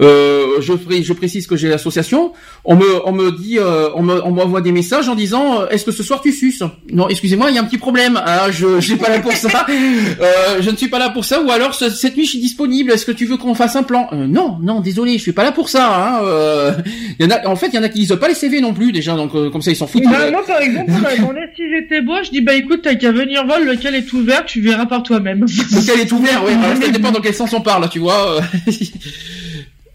Euh, 0.00 0.60
je, 0.60 0.74
pré- 0.74 1.02
je 1.02 1.12
précise 1.14 1.46
que 1.46 1.56
j'ai 1.56 1.68
l'association. 1.68 2.32
On 2.64 2.76
me 2.76 2.84
on 3.06 3.12
me 3.12 3.30
dit 3.32 3.58
euh, 3.58 3.88
on 3.94 4.02
me 4.02 4.20
m'envoie 4.20 4.60
des 4.60 4.72
messages 4.72 5.08
en 5.08 5.14
disant 5.14 5.62
euh, 5.62 5.68
est-ce 5.70 5.84
que 5.86 5.90
ce 5.92 6.02
soir 6.02 6.20
tu 6.20 6.32
suces? 6.32 6.62
Non, 6.92 7.08
excusez-moi, 7.08 7.48
il 7.50 7.54
y 7.56 7.58
a 7.58 7.62
un 7.62 7.64
petit 7.64 7.78
problème. 7.78 8.20
Ah, 8.24 8.50
je 8.50 8.78
je 8.80 8.86
suis 8.86 8.96
pas 8.96 9.08
là 9.08 9.20
pour 9.20 9.32
ça. 9.32 9.66
Euh, 10.20 10.60
je 10.60 10.70
ne 10.70 10.76
suis 10.76 10.88
pas 10.88 10.98
là 10.98 11.10
pour 11.10 11.24
ça. 11.24 11.40
Ou 11.42 11.50
alors 11.50 11.74
ce- 11.74 11.90
cette 11.90 12.16
nuit 12.16 12.24
je 12.24 12.30
suis 12.30 12.38
disponible. 12.40 12.90
Est-ce 12.90 13.04
que 13.06 13.12
tu 13.12 13.24
veux 13.26 13.36
qu'on 13.36 13.54
fasse 13.54 13.76
un 13.76 13.82
plan? 13.82 14.08
Euh, 14.12 14.26
Non, 14.26 14.58
non, 14.62 14.80
désolé, 14.80 15.14
je 15.18 15.22
suis 15.22 15.32
pas 15.32 15.44
là 15.44 15.52
pour 15.52 15.68
ça. 15.68 15.86
Hein. 15.94 16.20
Euh, 16.24 16.72
y 17.18 17.24
en 17.24 17.30
a 17.30 17.46
en 17.48 17.56
fait 17.56 17.68
il 17.68 17.74
y 17.74 17.78
en 17.78 17.82
a 17.82 17.88
qui 17.88 18.00
lisent 18.00 18.16
pas 18.20 18.28
les 18.28 18.34
CV 18.34 18.60
non 18.60 18.72
plus 18.74 18.92
déjà 18.92 19.14
donc 19.14 19.34
euh, 19.34 19.50
comme 19.50 19.62
ça 19.62 19.70
ils 19.70 19.76
s'en 19.76 19.86
foutent. 19.86 20.04
Bah, 20.04 20.30
moi, 20.30 20.42
par 20.46 20.60
exemple, 20.60 20.90
on 20.94 20.98
m'a 20.98 21.16
demandé 21.16 21.40
si 21.56 21.62
j'étais 21.70 22.00
beau, 22.02 22.14
je 22.24 22.30
dis 22.30 22.40
bah 22.40 22.54
écoute, 22.54 22.80
t'as 22.82 22.94
qu'à 22.96 23.12
venir 23.12 23.44
voir 23.46 23.60
lequel 23.60 23.94
est 23.94 24.12
ouvert, 24.12 24.44
tu 24.44 24.60
verras 24.60 24.86
par 24.86 25.02
toi-même. 25.02 25.40
Lequel 25.42 26.00
est 26.00 26.12
ouvert, 26.12 26.42
oui. 26.46 26.52
Ça 26.82 26.88
dépend 26.90 27.12
dans 27.12 27.20
quel 27.20 27.34
sens 27.34 27.52
on 27.52 27.60
parle, 27.60 27.88
tu 27.88 27.98
vois. 27.98 28.40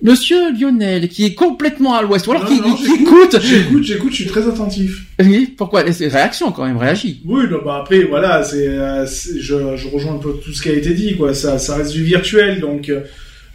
euh. 0.03 0.09
Monsieur 0.09 0.51
Lionel, 0.59 1.07
qui 1.09 1.25
est 1.25 1.33
complètement 1.33 1.93
à 1.95 2.01
l'ouest, 2.01 2.25
ou 2.27 2.31
alors 2.31 2.43
Non, 2.43 2.49
qui, 2.49 2.61
non, 2.61 2.73
qui 2.75 2.85
j'écoute, 2.85 3.33
écoute. 3.35 3.41
J'écoute, 3.41 3.83
j'écoute, 3.83 4.11
je 4.11 4.15
suis 4.15 4.25
très 4.25 4.47
attentif. 4.47 5.05
Oui, 5.19 5.53
pourquoi? 5.57 5.81
Réaction 5.83 6.51
quand 6.51 6.65
même, 6.65 6.77
réagis. 6.77 7.21
Oui, 7.25 7.43
non, 7.49 7.59
bah 7.63 7.79
après, 7.81 8.03
voilà, 8.03 8.43
c'est, 8.43 8.67
euh, 8.67 9.05
c'est- 9.05 9.39
je, 9.39 9.75
je 9.75 9.87
rejoins 9.87 10.13
un 10.15 10.17
peu 10.17 10.33
tout 10.43 10.51
ce 10.53 10.61
qui 10.61 10.69
a 10.69 10.73
été 10.73 10.93
dit, 10.93 11.15
quoi. 11.15 11.33
Ça, 11.33 11.57
ça 11.59 11.75
reste 11.77 11.91
du 11.93 12.03
virtuel, 12.03 12.59
donc 12.59 12.91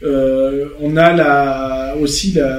euh, 0.02 0.64
on 0.81 0.97
a 0.97 1.12
la, 1.14 1.94
aussi 2.01 2.32
la, 2.32 2.59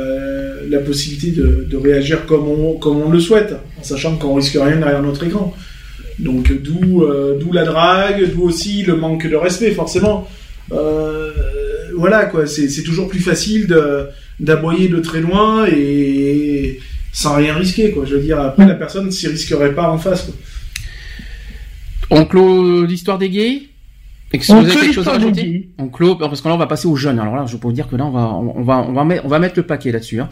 la 0.69 0.79
possibilité 0.79 1.31
de, 1.39 1.65
de 1.69 1.77
réagir 1.77 2.25
comme 2.25 2.47
on, 2.47 2.73
comme 2.77 2.97
on 3.01 3.09
le 3.09 3.19
souhaite, 3.19 3.53
en 3.79 3.83
sachant 3.83 4.17
qu'on 4.17 4.33
risque 4.35 4.53
rien 4.53 4.77
derrière 4.77 5.01
notre 5.03 5.23
écran. 5.25 5.53
Donc 6.19 6.51
d'où, 6.63 7.03
euh, 7.03 7.37
d'où 7.39 7.53
la 7.53 7.63
drague, 7.63 8.31
d'où 8.33 8.41
aussi 8.43 8.81
le 8.83 8.95
manque 8.95 9.27
de 9.29 9.35
respect, 9.35 9.71
forcément. 9.71 10.27
Euh, 10.73 11.31
voilà, 11.97 12.25
quoi. 12.25 12.47
C'est, 12.47 12.83
toujours 12.83 13.09
plus 13.09 13.19
facile 13.19 13.67
d'aboyer 14.39 14.87
de 14.87 14.99
très 14.99 15.19
loin 15.19 15.65
et 15.67 16.79
sans 17.11 17.35
rien 17.35 17.55
risquer, 17.55 17.91
quoi. 17.91 18.05
Je 18.05 18.15
veux 18.15 18.21
dire, 18.21 18.39
après 18.39 18.65
la 18.65 18.75
personne 18.75 19.11
s'y 19.11 19.27
risquerait 19.27 19.73
pas 19.73 19.89
en 19.89 19.97
face. 19.97 20.29
On 22.09 22.25
clôt 22.25 22.85
l'histoire 22.85 23.17
des 23.17 23.29
gays? 23.29 23.63
Est-ce 24.33 24.47
que 24.47 24.53
On 24.53 24.61
vous 24.61 24.69
avez 24.69 24.79
quelque 24.81 24.93
chose 24.93 25.07
à 25.07 25.11
rajouter 25.13 25.69
On 25.79 25.87
clôt, 25.87 26.15
parce 26.15 26.41
que 26.41 26.47
là 26.49 26.55
on 26.55 26.57
va 26.57 26.67
passer 26.67 26.87
aux 26.87 26.95
jeunes. 26.97 27.17
Alors 27.19 27.35
là, 27.35 27.45
je 27.47 27.55
peux 27.55 27.67
vous 27.67 27.73
dire 27.73 27.87
que 27.87 27.95
là 27.95 28.05
on 28.05 28.11
va, 28.11 28.27
on 28.33 28.61
va, 28.63 28.85
on 28.87 28.91
va 28.93 29.03
mettre, 29.05 29.23
on 29.25 29.29
va 29.29 29.39
mettre 29.39 29.53
le 29.57 29.63
paquet 29.63 29.91
là-dessus. 29.91 30.19
Hein. 30.19 30.27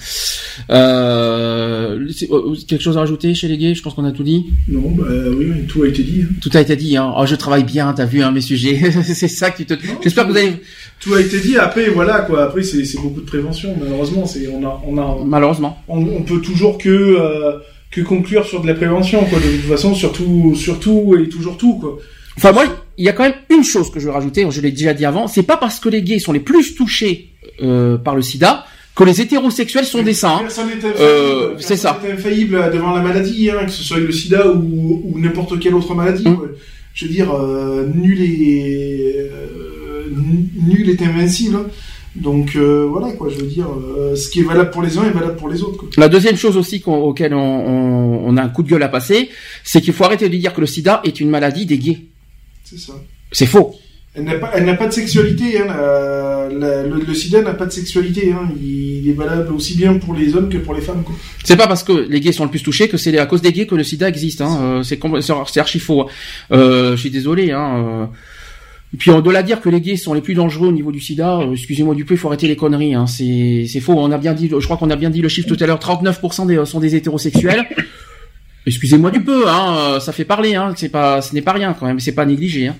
Euh, 0.70 2.08
c'est- 2.12 2.30
euh, 2.32 2.56
quelque 2.68 2.82
chose 2.82 2.98
à 2.98 3.02
rajouter 3.02 3.34
chez 3.34 3.48
les 3.48 3.58
gays? 3.58 3.74
Je 3.76 3.82
pense 3.82 3.94
qu'on 3.94 4.04
a 4.06 4.12
tout 4.12 4.24
dit. 4.24 4.48
Non, 4.68 4.92
bah 4.92 5.06
oui, 5.38 5.66
tout 5.68 5.84
a 5.84 5.88
été 5.88 6.04
dit. 6.04 6.24
hein. 6.24 6.34
Tout 6.42 6.50
a 6.54 6.62
été 6.62 6.76
dit. 6.76 6.98
Hein. 6.98 7.14
Oh, 7.18 7.26
je 7.26 7.36
travaille 7.36 7.64
bien. 7.64 7.94
T'as 7.94 8.06
vu 8.06 8.22
hein, 8.22 8.32
mes 8.32 8.42
sujets. 8.42 8.92
c'est 9.04 9.28
ça 9.28 9.50
que 9.52 9.58
tu 9.58 9.66
te. 9.66 9.74
J'espère 10.04 10.26
que 10.28 10.32
vous 10.32 10.38
avez. 10.38 10.54
Tout 11.00 11.14
a 11.14 11.22
été 11.22 11.40
dit. 11.40 11.58
Après, 11.58 11.90
voilà, 11.90 12.20
quoi. 12.22 12.44
Après, 12.44 12.64
c'est 12.64 12.84
c'est 12.86 13.00
beaucoup 13.00 13.22
de 13.22 13.26
prévention. 13.26 13.76
Malheureusement, 13.82 14.26
c'est 14.26 14.48
on 14.48 14.64
a, 14.66 14.82
on 14.86 14.98
a, 14.98 15.18
Malheureusement. 15.26 15.78
on, 15.88 16.00
on 16.00 16.22
peut 16.24 16.42
toujours 16.42 16.78
que 16.78 16.90
euh, 16.90 17.54
que 17.92 18.02
conclure 18.02 18.46
sur 18.46 18.62
de 18.62 18.68
la 18.68 18.74
prévention, 18.76 19.24
quoi. 19.26 19.40
De 19.40 19.46
toute 19.46 19.70
façon, 19.70 19.94
surtout, 19.96 20.54
surtout 20.56 21.16
et 21.18 21.30
toujours 21.30 21.58
tout, 21.58 21.76
quoi. 21.80 21.98
Enfin 22.38 22.52
moi, 22.52 22.66
il 22.98 23.06
y 23.06 23.10
a 23.10 23.14
quand 23.14 23.24
même 23.24 23.36
une 23.50 23.64
chose 23.64 23.92
que 23.92 24.00
je 24.00 24.06
veux 24.06 24.12
rajouter. 24.12 24.46
Je 24.50 24.62
l'ai 24.62 24.72
déjà 24.72 24.94
dit 24.94 25.06
avant. 25.06 25.28
C'est 25.28 25.44
pas 25.44 25.58
parce 25.58 25.80
que 25.80 25.90
les 25.90 26.02
gays 26.02 26.20
sont 26.20 26.32
les 26.34 26.40
plus 26.40 26.76
touchés 26.76 27.30
euh, 27.62 27.98
par 27.98 28.16
le 28.16 28.22
SIDA 28.22 28.66
que 28.96 29.04
les 29.04 29.20
hétérosexuels 29.20 29.86
sont 29.86 30.04
des 30.04 30.14
saints. 30.14 30.36
hein. 30.38 30.40
Personne 30.44 30.68
n'est 30.68 30.86
Euh, 30.86 31.50
infaillible, 31.52 31.56
c'est 31.62 31.76
ça. 31.76 31.94
personne 31.94 32.10
n'est 32.10 32.16
infaillible 32.22 32.72
devant 32.74 32.94
la 32.96 33.02
maladie, 33.02 33.50
hein, 33.50 33.66
que 33.66 33.72
ce 33.72 33.84
soit 33.84 33.98
le 34.00 34.12
sida 34.12 34.48
ou, 34.50 35.02
ou 35.04 35.20
n'importe 35.20 35.60
quelle 35.60 35.76
autre 35.76 35.94
maladie. 35.94 36.28
Mm. 36.28 36.38
Je 36.94 37.06
veux 37.06 37.12
dire, 37.12 37.30
euh, 37.34 37.86
nul 37.94 38.22
est 38.22 39.16
euh, 39.20 40.06
nul 40.66 40.90
est 40.90 41.02
invincible. 41.02 41.58
hein. 41.58 41.66
Donc 42.16 42.56
euh, 42.56 42.86
voilà 42.90 43.12
quoi, 43.12 43.28
je 43.30 43.36
veux 43.36 43.48
dire, 43.48 43.68
euh, 43.68 44.16
ce 44.16 44.30
qui 44.30 44.40
est 44.40 44.44
valable 44.44 44.70
pour 44.72 44.82
les 44.82 44.98
uns 44.98 45.04
est 45.04 45.10
valable 45.12 45.36
pour 45.36 45.50
les 45.50 45.62
autres. 45.62 45.76
Quoi. 45.80 45.90
La 45.98 46.08
deuxième 46.08 46.38
chose 46.38 46.56
aussi 46.56 46.82
auquel 46.86 47.34
on, 47.34 47.40
on- 47.40 48.22
on 48.28 48.38
a 48.38 48.42
un 48.42 48.48
coup 48.48 48.64
de 48.64 48.70
gueule 48.70 48.84
à 48.84 48.88
passer, 48.88 49.30
c'est 49.66 49.82
qu'il 49.82 49.92
faut 49.92 50.06
arrêter 50.06 50.30
de 50.30 50.38
dire 50.38 50.54
que 50.54 50.62
le 50.62 50.68
SIDA 50.68 51.02
est 51.04 51.20
une 51.20 51.30
maladie 51.30 51.66
des 51.66 51.78
gays. 51.78 52.00
C'est 52.66 52.78
ça. 52.80 52.94
C'est 53.32 53.46
faux. 53.46 53.76
Elle 54.18 54.24
n'a 54.24 54.36
pas, 54.36 54.52
elle 54.56 54.64
n'a 54.66 54.76
pas 54.76 54.88
de 54.88 54.94
sexualité. 54.94 55.60
Hein, 55.60 55.66
la- 55.68 56.48
la- 56.50 56.84
le, 56.84 57.02
le 57.06 57.14
sida 57.14 57.42
n'a 57.42 57.54
pas 57.54 57.66
de 57.66 57.72
sexualité. 57.72 58.32
Hein, 58.32 58.50
il 58.62 59.10
est 59.10 59.14
valable 59.14 59.52
aussi 59.54 59.76
bien 59.76 59.96
pour 59.98 60.14
les 60.14 60.36
hommes 60.36 60.48
que 60.50 60.58
pour 60.58 60.74
les 60.74 60.80
femmes. 60.82 61.04
Quoi. 61.04 61.14
C'est 61.44 61.58
pas 61.58 61.68
parce 61.68 61.84
que 61.84 61.92
les 61.92 62.22
gays 62.22 62.32
sont 62.32 62.46
le 62.46 62.50
plus 62.50 62.64
touchés 62.64 62.88
que 62.88 62.96
c'est 62.98 63.18
à 63.18 63.26
cause 63.26 63.42
des 63.42 63.52
gays 63.52 63.68
que 63.68 63.76
le 63.76 63.84
sida 63.84 64.08
existe. 64.08 64.40
Hein. 64.42 64.58
Euh, 64.62 64.84
c'est 64.84 64.96
compl- 65.02 65.20
c'est 65.22 65.34
c'est 65.52 65.60
archi 65.60 65.80
faux. 65.80 66.08
Euh, 66.54 66.92
je 66.96 67.02
suis 67.02 67.10
désolé. 67.12 67.52
Hein. 67.52 67.76
euh. 67.78 68.06
Et 68.94 68.98
puis 68.98 69.12
de 69.12 69.42
dire 69.42 69.60
que 69.60 69.68
les 69.68 69.82
gays 69.82 69.98
sont 69.98 70.14
les 70.14 70.22
plus 70.22 70.36
dangereux 70.36 70.70
au 70.70 70.72
niveau 70.72 70.94
du 70.94 71.02
sida, 71.02 71.42
excusez-moi 71.52 71.94
du 71.96 72.06
peu, 72.06 72.14
il 72.14 72.18
faut 72.18 72.30
arrêter 72.30 72.48
les 72.48 72.56
conneries. 72.56 72.94
Hein. 72.94 73.08
C'est 73.08 73.66
c'est 73.68 73.82
faux. 73.82 73.96
On 73.98 74.10
a 74.12 74.18
bien 74.18 74.34
dit, 74.34 74.48
je 74.50 74.64
crois 74.64 74.78
qu'on 74.78 74.90
a 74.90 74.96
bien 74.96 75.10
dit 75.10 75.22
le 75.22 75.28
chiffre 75.28 75.50
tout 75.50 75.58
à 75.62 75.68
l'heure. 75.68 75.80
39% 75.80 76.48
des, 76.48 76.64
sont 76.66 76.80
des 76.80 76.96
hétérosexuels. 76.96 77.66
Excusez-moi 78.66 79.12
du 79.12 79.22
peu, 79.24 79.48
hein, 79.48 79.78
euh, 79.78 80.00
ça 80.00 80.12
fait 80.12 80.26
parler, 80.26 80.56
hein, 80.56 80.74
c'est 80.76 80.90
pas, 80.90 81.22
ce 81.22 81.34
n'est 81.36 81.42
pas 81.42 81.54
rien 81.54 81.76
quand 81.80 81.86
même, 81.86 82.00
c'est 82.00 82.14
pas 82.16 82.26
négligé. 82.26 82.68
Hein. 82.68 82.76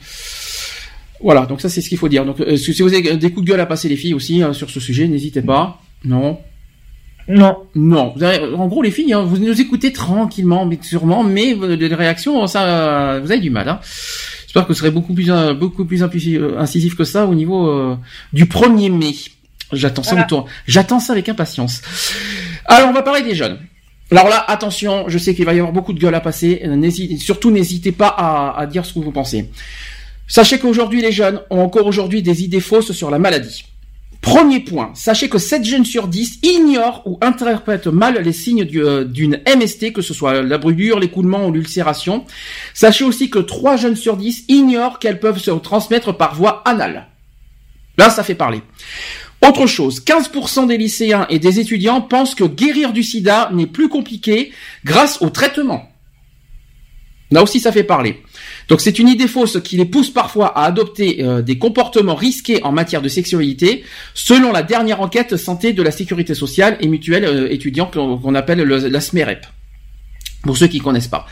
Voilà, 1.22 1.46
donc 1.46 1.62
ça 1.62 1.70
c'est 1.70 1.82
ce 1.82 1.90
qu'il 1.90 1.98
faut 1.98 2.10
dire. 2.10 2.26
Donc 2.26 2.40
euh, 2.42 2.58
si 2.58 2.82
vous 2.82 2.94
avez 2.94 3.16
des 3.18 3.32
coups 3.32 3.46
de 3.46 3.52
gueule 3.52 3.60
à 3.60 3.66
passer 3.66 3.88
les 3.88 3.96
filles 3.96 4.14
aussi 4.14 4.42
hein, 4.42 4.54
sur 4.54 4.70
ce 4.70 4.80
sujet, 4.80 5.08
n'hésitez 5.08 5.42
pas. 5.42 5.82
Non. 6.04 6.40
Non. 7.28 7.58
Non. 7.74 8.14
Vous 8.16 8.24
avez- 8.24 8.54
en 8.54 8.68
gros 8.68 8.82
les 8.84 8.92
filles, 8.92 9.14
hein, 9.14 9.22
vous 9.24 9.38
nous 9.38 9.60
écoutez 9.62 9.92
tranquillement, 9.94 10.66
mais 10.66 10.78
sûrement, 10.82 11.24
mais 11.24 11.56
des 11.78 11.88
réactions, 11.96 12.46
ça, 12.48 13.20
vous 13.24 13.32
avez 13.32 13.40
du 13.42 13.50
mal. 13.50 13.70
Hein. 13.70 13.80
J'espère 14.46 14.64
que 14.64 14.68
vous 14.74 14.78
serez 14.80 14.92
beaucoup 14.92 15.14
plus, 15.14 15.32
euh, 15.32 15.54
beaucoup 15.54 15.86
plus 15.86 16.02
euh, 16.04 16.58
incisif 16.60 16.96
que 16.96 17.04
ça 17.04 17.26
au 17.26 17.34
niveau 17.36 17.68
euh, 17.70 17.96
du 18.34 18.46
1er 18.46 18.90
mai. 18.92 19.14
J'attends 19.72 20.04
ça 20.04 20.12
Voilà. 20.12 20.26
autour. 20.26 20.46
J'attends 20.68 21.00
ça 21.00 21.14
avec 21.14 21.28
impatience. 21.30 21.82
Alors 22.66 22.90
on 22.90 22.94
va 22.94 23.02
parler 23.02 23.22
des 23.24 23.36
jeunes. 23.36 23.58
Alors 24.16 24.30
là, 24.30 24.46
attention, 24.48 25.10
je 25.10 25.18
sais 25.18 25.36
qu'il 25.36 25.44
va 25.44 25.54
y 25.54 25.60
avoir 25.60 25.74
beaucoup 25.74 25.92
de 25.92 26.00
gueule 26.00 26.16
à 26.16 26.22
passer. 26.22 26.62
euh, 26.64 27.18
surtout, 27.18 27.52
n'hésitez 27.52 27.92
pas 27.92 28.08
à, 28.08 28.66
dire 28.66 28.86
ce 28.86 28.94
que 28.94 29.00
vous 29.00 29.12
pensez. 29.12 29.50
Sachez 30.26 30.58
qu'aujourd'hui, 30.58 31.02
les 31.02 31.12
jeunes 31.12 31.42
ont 31.50 31.60
encore 31.60 31.86
aujourd'hui 31.86 32.22
des 32.22 32.42
idées 32.42 32.62
fausses 32.62 32.94
sur 32.94 33.12
la 33.12 33.20
maladie. 33.20 33.66
Premier 34.22 34.62
point, 34.62 34.92
sachez 34.96 35.28
que 35.28 35.38
7 35.38 35.66
jeunes 35.66 35.84
sur 35.84 36.08
10 36.08 36.40
ignorent 36.44 37.02
ou 37.06 37.18
interprètent 37.20 37.88
mal 37.88 38.18
les 38.24 38.32
signes 38.32 38.66
euh, 38.76 39.04
d'une 39.04 39.42
MST, 39.54 39.92
que 39.92 40.02
ce 40.02 40.14
soit 40.14 40.42
la 40.42 40.58
brûlure, 40.60 40.98
l'écoulement 40.98 41.48
ou 41.48 41.52
l'ulcération. 41.52 42.24
Sachez 42.74 43.04
aussi 43.04 43.30
que 43.30 43.40
3 43.40 43.76
jeunes 43.76 43.98
sur 43.98 44.16
10 44.16 44.46
ignorent 44.48 45.00
qu'elles 45.00 45.20
peuvent 45.20 45.40
se 45.40 45.52
transmettre 45.52 46.16
par 46.16 46.36
voie 46.36 46.62
anale. 46.64 47.08
Là, 47.98 48.10
ça 48.10 48.24
fait 48.24 48.36
parler. 48.36 48.62
Autre 49.42 49.68
chose, 49.68 50.02
15% 50.04 50.68
des 50.68 50.78
lycéens 50.78 51.28
et 51.30 51.40
des 51.40 51.60
étudiants 51.60 52.02
pensent 52.02 52.36
que 52.36 52.44
guérir 52.46 52.94
du 52.94 53.04
sida 53.04 53.50
n'est 53.54 53.68
plus 53.68 53.90
compliqué 53.90 54.52
grâce 54.84 55.22
au 55.22 55.30
traitement. 55.30 55.90
Là 57.32 57.42
aussi, 57.44 57.60
ça 57.60 57.72
fait 57.72 57.84
parler. 57.84 58.22
Donc 58.70 58.82
c'est 58.82 58.98
une 59.00 59.08
idée 59.08 59.28
fausse 59.28 59.60
qui 59.64 59.78
les 59.78 59.86
pousse 59.86 60.10
parfois 60.12 60.58
à 60.58 60.66
adopter 60.66 61.24
euh, 61.24 61.42
des 61.42 61.58
comportements 61.58 62.16
risqués 62.16 62.64
en 62.64 62.72
matière 62.72 63.02
de 63.02 63.10
sexualité, 63.10 63.84
selon 64.14 64.52
la 64.52 64.64
dernière 64.64 65.02
enquête 65.02 65.36
santé 65.38 65.74
de 65.74 65.82
la 65.84 65.92
sécurité 65.92 66.34
sociale 66.36 66.78
et 66.80 66.88
mutuelle 66.88 67.26
euh, 67.26 67.86
qu'on 67.92 68.36
appelle 68.36 68.60
le- 68.60 68.88
la 68.88 69.02
SMEREP. 69.02 69.46
Pour 70.44 70.56
ceux 70.56 70.68
qui 70.68 70.78
connaissent 70.80 71.08
pas. 71.08 71.26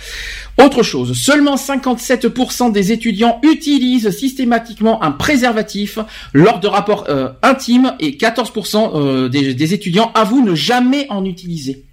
Autre 0.62 0.84
chose, 0.84 1.14
seulement 1.14 1.56
57% 1.56 2.72
des 2.72 2.92
étudiants 2.92 3.40
utilisent 3.42 4.12
systématiquement 4.12 5.02
un 5.02 5.12
préservatif 5.12 5.98
lors 6.32 6.60
de 6.60 6.68
rapports 6.68 7.06
euh, 7.10 7.30
intimes 7.42 7.96
et 8.00 8.12
14% 8.12 8.92
euh, 8.94 9.30
des, 9.30 9.74
étudiants 9.74 10.12
avouent 10.14 10.46
ne 10.46 10.54
jamais 10.54 11.08
en 11.10 11.26
utiliser. 11.26 11.86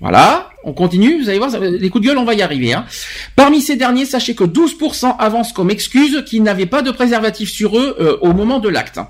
Voilà, 0.00 0.50
on 0.62 0.74
continue, 0.74 1.20
vous 1.20 1.28
allez 1.28 1.38
voir, 1.38 1.50
les 1.58 1.90
coups 1.90 2.04
de 2.04 2.08
gueule, 2.08 2.18
on 2.18 2.24
va 2.24 2.34
y 2.34 2.42
arriver. 2.42 2.72
Hein. 2.72 2.84
Parmi 3.34 3.62
ces 3.62 3.76
derniers, 3.76 4.04
sachez 4.04 4.34
que 4.34 4.44
12% 4.44 5.16
avancent 5.18 5.52
comme 5.52 5.70
excuse 5.70 6.22
qu'ils 6.24 6.42
n'avaient 6.42 6.66
pas 6.66 6.82
de 6.82 6.90
préservatif 6.90 7.50
sur 7.50 7.78
eux 7.78 7.96
euh, 7.98 8.16
au 8.20 8.32
moment 8.32 8.60
de 8.60 8.68
l'acte. 8.68 9.00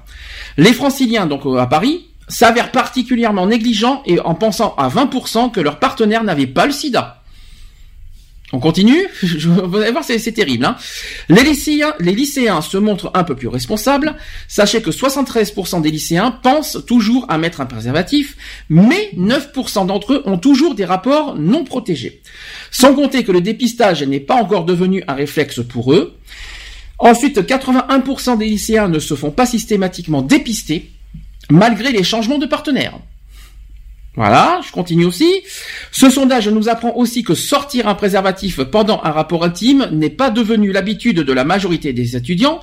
Les 0.57 0.73
franciliens, 0.73 1.27
donc 1.27 1.43
à 1.59 1.67
Paris, 1.67 2.07
s'avèrent 2.29 2.71
particulièrement 2.71 3.47
négligents 3.47 4.03
et 4.07 4.21
en 4.21 4.35
pensant 4.35 4.75
à 4.77 4.89
20% 4.89 5.51
que 5.51 5.61
leur 5.61 5.79
partenaire 5.79 6.25
n'avait 6.25 6.47
pas 6.47 6.67
le 6.67 6.73
sida. 6.73 7.18
On 8.53 8.61
continue 8.61 9.07
Vous 9.23 9.77
allez 9.77 9.93
voir, 9.93 10.05
c'est 10.05 10.33
terrible. 10.33 10.65
Hein 10.65 10.77
les, 11.29 11.43
lycéens, 11.43 11.95
les 12.01 12.13
lycéens 12.13 12.63
se 12.63 12.79
montrent 12.79 13.11
un 13.15 13.25
peu 13.25 13.35
plus 13.35 13.49
responsables. 13.49 14.17
Sachez 14.49 14.81
que 14.81 14.91
73% 14.91 15.83
des 15.83 15.91
lycéens 15.91 16.31
pensent 16.31 16.79
toujours 16.87 17.27
à 17.29 17.37
mettre 17.37 17.61
un 17.61 17.67
préservatif, 17.67 18.37
mais 18.71 19.11
9% 19.17 19.87
d'entre 19.87 20.15
eux 20.15 20.23
ont 20.25 20.39
toujours 20.39 20.75
des 20.75 20.87
rapports 20.87 21.37
non 21.37 21.65
protégés. 21.65 22.23
Sans 22.71 22.95
compter 22.95 23.23
que 23.23 23.33
le 23.33 23.43
dépistage 23.43 24.03
n'est 24.03 24.21
pas 24.21 24.37
encore 24.37 24.65
devenu 24.65 25.05
un 25.09 25.15
réflexe 25.15 25.61
pour 25.63 25.93
eux. 25.93 26.17
Ensuite, 26.99 27.39
81% 27.39 28.39
des 28.39 28.47
lycéens 28.47 28.89
ne 28.89 28.99
se 28.99 29.15
font 29.15 29.31
pas 29.31 29.47
systématiquement 29.47 30.23
dépister, 30.23 30.91
malgré 31.51 31.93
les 31.93 32.03
changements 32.03 32.39
de 32.39 32.47
partenaires. 32.47 32.99
Voilà, 34.19 34.61
je 34.67 34.73
continue 34.73 35.05
aussi. 35.05 35.45
Ce 35.93 36.11
sondage 36.11 36.49
nous 36.49 36.69
apprend 36.69 36.93
aussi 36.97 37.23
que 37.23 37.37
sortir 37.37 37.87
un 37.87 37.95
préservatif 37.95 38.61
pendant 38.65 39.01
un 39.05 39.13
rapport 39.13 39.45
intime 39.45 39.91
n'est 39.93 40.11
pas 40.11 40.31
devenu 40.31 40.73
l'habitude 40.73 41.19
de 41.21 41.33
la 41.33 41.45
majorité 41.45 41.93
des 41.93 42.17
étudiants. 42.17 42.61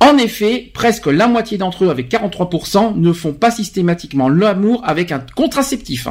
En 0.00 0.16
effet, 0.16 0.70
presque 0.72 1.08
la 1.08 1.28
moitié 1.28 1.58
d'entre 1.58 1.84
eux, 1.84 1.90
avec 1.90 2.10
43%, 2.10 2.96
ne 2.96 3.12
font 3.12 3.34
pas 3.34 3.50
systématiquement 3.50 4.30
l'amour 4.30 4.80
avec 4.82 5.12
un 5.12 5.18
contraceptif. 5.18 6.08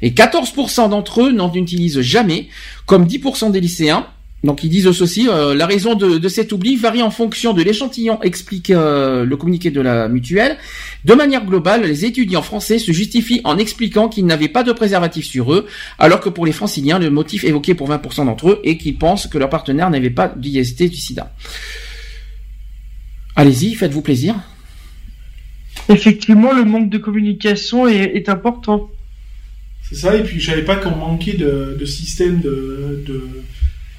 Et 0.00 0.12
14% 0.12 0.88
d'entre 0.88 1.24
eux 1.24 1.32
n'en 1.32 1.52
utilisent 1.52 2.00
jamais, 2.00 2.48
comme 2.86 3.04
10% 3.04 3.50
des 3.50 3.60
lycéens. 3.60 4.06
Donc 4.44 4.64
ils 4.64 4.68
disent 4.68 4.90
ceci, 4.90 5.28
euh, 5.28 5.54
la 5.54 5.66
raison 5.66 5.94
de, 5.94 6.18
de 6.18 6.28
cet 6.28 6.50
oubli 6.50 6.74
varie 6.76 7.02
en 7.02 7.10
fonction 7.10 7.52
de 7.52 7.62
l'échantillon, 7.62 8.20
explique 8.22 8.70
euh, 8.70 9.24
le 9.24 9.36
communiqué 9.36 9.70
de 9.70 9.80
la 9.80 10.08
mutuelle. 10.08 10.56
De 11.04 11.14
manière 11.14 11.44
globale, 11.44 11.84
les 11.84 12.04
étudiants 12.04 12.42
français 12.42 12.78
se 12.78 12.90
justifient 12.90 13.40
en 13.44 13.56
expliquant 13.56 14.08
qu'ils 14.08 14.26
n'avaient 14.26 14.48
pas 14.48 14.64
de 14.64 14.72
préservatif 14.72 15.24
sur 15.26 15.52
eux, 15.52 15.66
alors 15.98 16.20
que 16.20 16.28
pour 16.28 16.44
les 16.44 16.52
franciliens, 16.52 16.98
le 16.98 17.10
motif 17.10 17.44
évoqué 17.44 17.74
pour 17.74 17.88
20% 17.88 18.26
d'entre 18.26 18.50
eux 18.50 18.60
est 18.64 18.78
qu'ils 18.78 18.98
pensent 18.98 19.28
que 19.28 19.38
leur 19.38 19.48
partenaire 19.48 19.90
n'avait 19.90 20.10
pas 20.10 20.32
d'IST 20.36 20.82
du 20.90 20.96
sida. 20.96 21.32
Allez-y, 23.36 23.74
faites-vous 23.74 24.02
plaisir. 24.02 24.34
Effectivement, 25.88 26.52
le 26.52 26.64
manque 26.64 26.90
de 26.90 26.98
communication 26.98 27.86
est, 27.86 28.16
est 28.16 28.28
important. 28.28 28.90
C'est 29.88 29.94
ça, 29.96 30.16
et 30.16 30.22
puis 30.22 30.40
je 30.40 30.50
savais 30.50 30.64
pas 30.64 30.76
qu'on 30.76 30.96
manquait 30.96 31.34
de, 31.34 31.76
de 31.78 31.84
système 31.84 32.40
de, 32.40 33.02
de, 33.06 33.28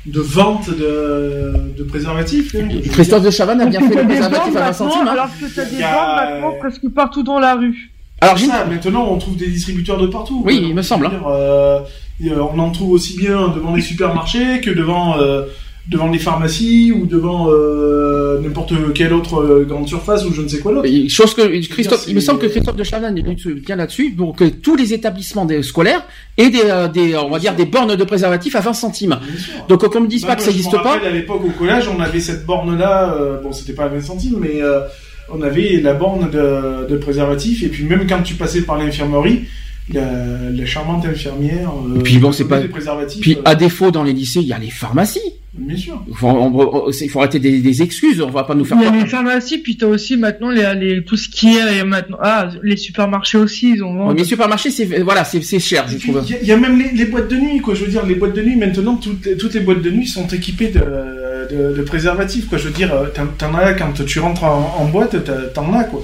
de 0.05 0.19
vente 0.19 0.69
de, 0.69 1.53
de 1.77 1.83
préservatifs. 1.83 2.55
hein. 2.55 2.67
Christophe 2.91 3.23
de 3.23 3.31
Chavannes 3.31 3.61
a 3.61 3.65
bien 3.67 3.79
fait 3.79 3.95
le 3.95 4.01
des 4.01 4.07
préservatif 4.15 4.55
à 4.55 4.59
20 4.59 4.59
maintenant, 4.59 4.73
centimes. 4.73 5.07
hein. 5.07 5.11
Alors 5.11 5.27
que 5.39 5.45
t'as 5.55 5.65
des 5.65 5.73
Il 5.73 5.79
y 5.79 5.83
a- 5.83 5.93
bandes 5.93 6.33
maintenant 6.41 6.53
presque 6.59 6.89
partout 6.89 7.23
dans 7.23 7.39
la 7.39 7.55
rue. 7.55 7.89
Alors, 8.21 8.37
ça, 8.39 8.65
maintenant 8.65 9.07
on 9.09 9.17
trouve 9.17 9.35
des 9.37 9.47
distributeurs 9.47 9.97
de 9.97 10.07
partout. 10.07 10.43
Oui, 10.45 10.59
quoi. 10.59 10.67
il 10.69 10.75
me 10.75 10.81
semble, 10.81 11.09
dire, 11.09 11.27
euh, 11.27 11.79
euh, 12.25 12.39
on 12.53 12.59
en 12.59 12.71
trouve 12.71 12.91
aussi 12.91 13.17
bien 13.17 13.49
devant 13.49 13.75
les 13.75 13.81
supermarchés 13.81 14.61
que 14.61 14.69
devant 14.71 15.19
euh, 15.19 15.43
devant 15.89 16.09
les 16.09 16.19
pharmacies 16.19 16.93
ou 16.93 17.05
devant 17.05 17.49
euh, 17.49 18.39
n'importe 18.41 18.73
quelle 18.93 19.11
autre 19.13 19.41
euh, 19.41 19.65
grande 19.67 19.87
surface 19.87 20.23
ou 20.25 20.33
je 20.33 20.41
ne 20.41 20.47
sais 20.47 20.59
quoi 20.59 20.73
d'autre. 20.73 20.85
Et 20.87 21.09
Chose 21.09 21.33
que 21.33 21.41
Christophe, 21.67 22.03
c'est- 22.05 22.11
il 22.11 22.15
me 22.15 22.21
semble 22.21 22.39
que 22.39 22.45
Christophe 22.47 22.77
de 22.77 22.83
Chavannes 22.85 23.21
vient 23.65 23.75
là-dessus 23.75 24.11
pour 24.11 24.33
que 24.35 24.45
tous 24.45 24.75
les 24.77 24.93
établissements 24.93 25.43
des 25.45 25.61
scolaires 25.61 26.05
aient 26.37 26.49
des, 26.49 26.61
euh, 26.65 26.87
des, 26.87 27.17
on 27.17 27.29
va 27.29 27.37
dire 27.39 27.53
des 27.55 27.65
bornes 27.65 27.95
de 27.97 28.03
préservatifs 28.05 28.55
à 28.55 28.61
20 28.61 28.73
centimes. 28.73 29.17
Bien. 29.21 29.63
Donc 29.67 29.85
qu'on 29.87 29.99
me 30.01 30.07
dise 30.07 30.21
Bah, 30.21 30.29
pas 30.29 30.35
que 30.37 30.41
ça 30.43 30.51
n'existe 30.51 30.71
pas. 30.71 30.99
À 31.05 31.09
l'époque 31.09 31.41
au 31.45 31.49
collège, 31.51 31.89
on 31.93 31.99
avait 31.99 32.21
cette 32.21 32.45
borne-là. 32.45 33.15
euh, 33.19 33.41
bon, 33.41 33.51
c'était 33.51 33.73
pas 33.73 33.83
à 33.83 33.87
20 33.89 34.01
centimes, 34.01 34.37
mais 34.39 34.61
euh, 34.61 34.79
on 35.33 35.41
avait 35.41 35.81
la 35.83 35.93
borne 35.93 36.29
de, 36.31 36.87
de 36.89 36.97
préservatif. 36.97 37.61
Et 37.61 37.67
puis 37.67 37.83
même 37.83 38.07
quand 38.07 38.21
tu 38.23 38.35
passais 38.35 38.61
par 38.61 38.77
l'infirmerie, 38.77 39.41
la, 39.91 40.01
la 40.51 40.65
charmante 40.65 41.05
infirmière. 41.05 41.71
euh, 41.95 41.99
Puis 42.01 42.17
bon, 42.17 42.31
c'est 42.31 42.45
pas-. 42.47 42.61
Puis 43.21 43.35
euh, 43.35 43.41
à 43.45 43.55
défaut 43.55 43.91
dans 43.91 44.03
les 44.03 44.13
lycées, 44.13 44.39
il 44.41 44.47
y 44.47 44.53
a 44.53 44.57
les 44.59 44.69
pharmacies. 44.69 45.19
bien 45.53 45.75
sûr. 45.75 46.01
Il 46.07 46.15
faut, 46.15 46.27
on- 46.27 46.87
on- 46.87 46.89
il 46.91 47.09
faut 47.09 47.19
arrêter 47.19 47.39
des, 47.39 47.59
des 47.59 47.81
excuses. 47.81 48.21
On 48.21 48.29
va 48.29 48.43
pas 48.43 48.55
nous 48.55 48.63
faire. 48.65 48.77
Il 48.79 48.83
y 48.83 48.87
a 48.87 48.91
les 48.91 49.05
pharmacies, 49.05 49.57
puis 49.57 49.75
t'as 49.77 49.87
aussi 49.87 50.15
maintenant 50.17 50.49
les, 50.49 50.73
les, 50.75 51.03
tout 51.03 51.17
ce 51.17 51.27
qui 51.27 51.55
est 51.57 51.79
et 51.79 51.83
maintenant. 51.83 52.17
Ah, 52.21 52.49
les 52.63 52.77
supermarchés 52.77 53.37
aussi, 53.37 53.73
ils 53.75 53.83
ont 53.83 54.07
Ouais, 54.07 54.13
mais 54.13 54.19
les 54.21 54.25
supermarchés, 54.25 54.71
c'est 54.71 54.85
voilà, 55.01 55.25
c'est 55.25 55.43
c'est 55.43 55.59
cher, 55.59 55.85
je 55.87 55.97
puis, 55.97 56.11
trouve. 56.11 56.23
Il 56.27 56.31
y, 56.31 56.35
a- 56.35 56.41
il 56.41 56.47
y 56.47 56.51
a 56.53 56.57
même 56.57 56.79
les, 56.79 56.91
les 56.91 57.05
boîtes 57.05 57.29
de 57.29 57.35
nuit, 57.35 57.59
quoi. 57.59 57.75
Je 57.75 57.83
veux 57.83 57.91
dire, 57.91 58.05
les 58.05 58.15
boîtes 58.15 58.35
de 58.35 58.41
nuit, 58.41 58.55
maintenant, 58.55 58.95
toutes 58.95 59.25
les, 59.25 59.35
toutes 59.37 59.53
les 59.53 59.59
boîtes 59.59 59.81
de 59.81 59.91
nuit 59.91 60.07
sont 60.07 60.27
équipées 60.27 60.69
de, 60.69 60.79
de, 60.79 61.75
de 61.77 61.81
préservatifs, 61.83 62.47
quoi. 62.47 62.57
Je 62.57 62.69
veux 62.69 62.73
dire, 62.73 62.93
euh, 62.93 63.07
t'en, 63.37 63.53
as 63.55 63.73
quand 63.73 63.93
tu 64.05 64.19
rentres 64.19 64.45
en, 64.45 64.77
en 64.79 64.85
boîte, 64.85 65.15
t'en 65.53 65.73
as, 65.73 65.83
quoi. 65.83 66.01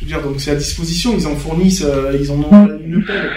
Je 0.00 0.06
veux 0.06 0.12
dire, 0.12 0.22
donc 0.22 0.40
c'est 0.40 0.50
à 0.52 0.54
disposition, 0.54 1.14
ils 1.16 1.26
en 1.26 1.36
fournissent, 1.36 1.84
euh, 1.84 2.16
ils 2.20 2.30
en 2.32 2.36
ont 2.36 2.68
une 2.84 3.04
pelle. 3.04 3.30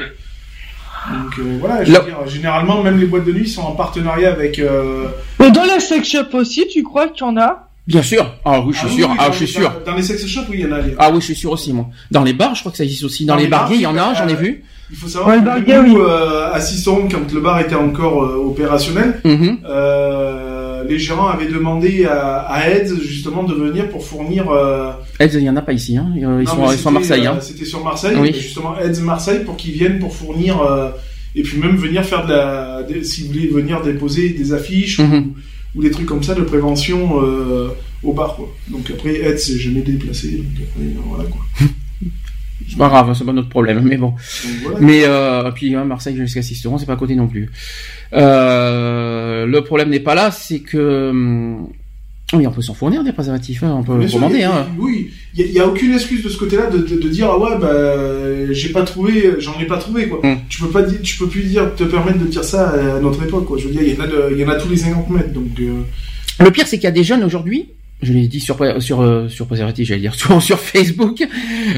Donc 1.11 1.39
euh, 1.39 1.57
voilà, 1.59 1.83
je 1.83 1.91
veux 1.91 1.99
dire, 2.05 2.27
généralement, 2.27 2.81
même 2.81 2.97
les 2.97 3.05
boîtes 3.05 3.25
de 3.25 3.33
nuit 3.33 3.47
sont 3.49 3.61
en 3.63 3.73
partenariat 3.73 4.31
avec. 4.31 4.57
euh, 4.59 5.07
Mais 5.39 5.51
dans 5.51 5.63
les 5.65 5.81
sex 5.81 6.07
shops 6.09 6.33
aussi, 6.33 6.65
tu 6.71 6.81
crois 6.83 7.09
qu'il 7.09 7.25
y 7.25 7.29
en 7.29 7.35
a? 7.37 7.67
Bien 7.85 8.01
sûr. 8.01 8.25
Ah 8.45 8.61
oui, 8.61 8.71
je 8.73 8.77
suis 8.79 8.87
ah 8.87 8.95
sûr. 8.95 9.09
oui, 9.09 9.15
Ah, 9.19 9.25
dans- 9.27 9.31
je 9.33 9.37
suis 9.39 9.47
sûr. 9.47 9.73
Dans, 9.85 9.95
les 9.95 10.03
sex 10.03 10.25
shops, 10.25 10.45
oui, 10.49 10.59
il 10.59 10.61
y 10.61 10.65
en 10.65 10.71
a. 10.71 10.79
les- 10.79 10.95
Ah 10.97 11.09
oui, 11.11 11.19
je 11.19 11.25
suis 11.25 11.35
sûr 11.35 11.51
aussi 11.51 11.73
moi. 11.73 11.87
Dans 12.11 12.23
les 12.23 12.31
bars, 12.31 12.55
je 12.55 12.61
crois 12.61 12.71
que 12.71 12.77
ça 12.77 12.85
existe 12.85 13.03
aussi. 13.03 13.25
Dans, 13.25 13.33
Dans 13.33 13.37
les 13.39 13.43
les 13.45 13.49
bars, 13.49 13.69
il 13.73 13.81
y 13.81 13.85
en 13.85 13.97
a, 13.97 14.13
j'en 14.13 14.27
ai 14.29 14.35
vu. 14.35 14.63
Il 14.89 14.95
faut 14.95 15.07
savoir 15.09 15.35
Ouais, 15.35 15.41
que 15.43 15.81
nous, 15.85 15.95
oui. 15.97 16.01
euh, 16.07 16.53
à 16.53 16.59
quand 16.61 17.33
le 17.33 17.39
bar 17.41 17.59
était 17.59 17.75
encore 17.75 18.23
euh, 18.23 18.35
opérationnel, 18.37 19.19
Mhm. 19.25 19.57
Euh, 19.65 20.52
euh, 20.83 20.87
les 20.87 20.99
gérants 20.99 21.27
avaient 21.27 21.47
demandé 21.47 22.05
à, 22.05 22.39
à 22.39 22.69
Eds 22.69 22.93
justement 23.01 23.43
de 23.43 23.53
venir 23.53 23.89
pour 23.89 24.05
fournir. 24.05 24.49
Euh, 24.51 24.91
Eds, 25.19 25.29
il 25.35 25.43
y 25.43 25.49
en 25.49 25.55
a 25.55 25.61
pas 25.61 25.73
ici, 25.73 25.97
hein. 25.97 26.11
Ils, 26.15 26.23
non, 26.23 26.39
ils 26.39 26.47
sont, 26.47 26.71
ils 26.71 26.77
sont 26.77 26.89
à 26.89 26.91
Marseille, 26.91 27.25
euh, 27.27 27.31
hein. 27.31 27.39
C'était 27.41 27.65
sur 27.65 27.83
Marseille, 27.83 28.15
Oui. 28.19 28.31
justement 28.33 28.75
Eds 28.79 29.01
Marseille 29.01 29.43
pour 29.45 29.55
qu'ils 29.57 29.73
viennent 29.73 29.99
pour 29.99 30.15
fournir 30.15 30.61
euh, 30.61 30.89
et 31.35 31.41
puis 31.43 31.57
même 31.57 31.75
venir 31.77 32.03
faire 32.05 32.25
de 32.25 32.31
la, 32.31 32.83
des- 32.83 33.03
si 33.03 33.21
vous 33.23 33.27
voulez 33.33 33.47
venir 33.47 33.81
déposer 33.81 34.29
des 34.29 34.53
affiches 34.53 34.99
Mhm. 34.99 35.33
ou, 35.75 35.79
ou 35.79 35.81
des 35.83 35.91
trucs 35.91 36.05
comme 36.05 36.21
ça 36.23 36.35
de 36.35 36.41
prévention 36.41 37.21
euh, 37.23 37.69
au 38.03 38.13
bar 38.13 38.35
quoi. 38.35 38.47
Donc 38.69 38.89
après 38.91 39.15
Eds 39.21 39.37
s'est 39.37 39.57
jamais 39.57 39.81
déplacé, 39.81 40.27
donc 40.37 40.45
après 40.69 40.83
euh, 40.85 40.99
voilà 41.07 41.23
quoi. 41.29 41.41
C'est 42.69 42.77
pas 42.77 42.87
grave, 42.89 43.13
c'est 43.17 43.25
pas 43.25 43.33
notre 43.33 43.49
problème, 43.49 43.81
mais 43.83 43.97
bon. 43.97 44.13
Voilà. 44.63 44.79
Mais 44.79 45.03
euh, 45.05 45.51
puis 45.51 45.75
hein, 45.75 45.85
Marseille 45.85 46.15
jusqu'à 46.15 46.41
Sisteron, 46.41 46.77
c'est 46.77 46.85
pas 46.85 46.93
à 46.93 46.97
côté 46.97 47.15
non 47.15 47.27
plus. 47.27 47.49
Euh, 48.13 49.45
le 49.45 49.61
problème 49.63 49.89
n'est 49.89 49.99
pas 49.99 50.15
là, 50.15 50.31
c'est 50.31 50.59
que 50.59 51.09
hum, 51.09 51.67
oui, 52.33 52.47
on 52.47 52.51
peut 52.51 52.61
s'en 52.63 52.73
fournir 52.73 53.03
des 53.03 53.11
préservatifs, 53.11 53.61
hein, 53.63 53.75
on 53.77 53.83
peut 53.83 54.07
sûr, 54.07 54.19
commander. 54.19 54.41
a- 54.43 54.55
Hein. 54.61 54.67
Oui, 54.79 55.11
il 55.35 55.51
n'y 55.51 55.59
a, 55.59 55.67
aucune 55.67 55.93
excuse 55.93 56.23
de 56.23 56.29
ce 56.29 56.37
côté-là 56.37 56.67
de, 56.67 56.79
de, 56.79 56.95
de 56.99 57.09
dire 57.09 57.29
ah 57.29 57.37
ouais 57.37 57.57
bah 57.59 58.51
j'ai 58.53 58.69
pas 58.69 58.81
trouvé, 58.83 59.35
j'en 59.39 59.59
ai 59.59 59.65
pas 59.67 59.77
trouvé 59.77 60.07
quoi. 60.07 60.19
Mm. 60.27 60.37
Tu 60.49 60.61
peux 60.61 60.69
pas 60.69 60.81
dire, 60.81 60.99
tu 61.03 61.17
peux 61.17 61.27
plus 61.27 61.43
dire 61.43 61.75
te 61.75 61.83
permettre 61.83 62.19
de 62.19 62.25
dire 62.25 62.43
ça 62.43 62.69
à 62.69 62.99
notre 62.99 63.23
époque 63.23 63.45
quoi. 63.45 63.57
Je 63.59 63.67
veux 63.67 63.71
dire 63.73 63.83
il 63.83 63.93
y 63.93 63.97
en 63.99 64.03
a 64.03 64.07
de- 64.07 64.29
il 64.31 64.37
y 64.39 64.45
en 64.45 64.49
a 64.49 64.55
tous 64.55 64.69
les 64.69 64.77
50 64.77 65.09
mètres 65.11 65.31
donc. 65.33 65.47
euh, 65.59 65.81
Le 66.39 66.49
pire, 66.51 66.65
c'est 66.67 66.77
qu'il 66.77 66.85
y 66.85 66.87
a 66.87 66.91
des 66.91 67.03
jeunes 67.03 67.23
aujourd'hui, 67.23 67.69
je 68.03 68.13
l'ai 68.13 68.27
dit 68.27 68.39
sur 68.39 68.57
sur 68.81 69.01
euh, 69.01 69.27
sur 69.29 69.47
préservatif, 69.47 69.87
j'allais 69.87 70.01
dire 70.01 70.13
sur, 70.15 70.41
sur 70.41 70.59
Facebook, 70.59 71.25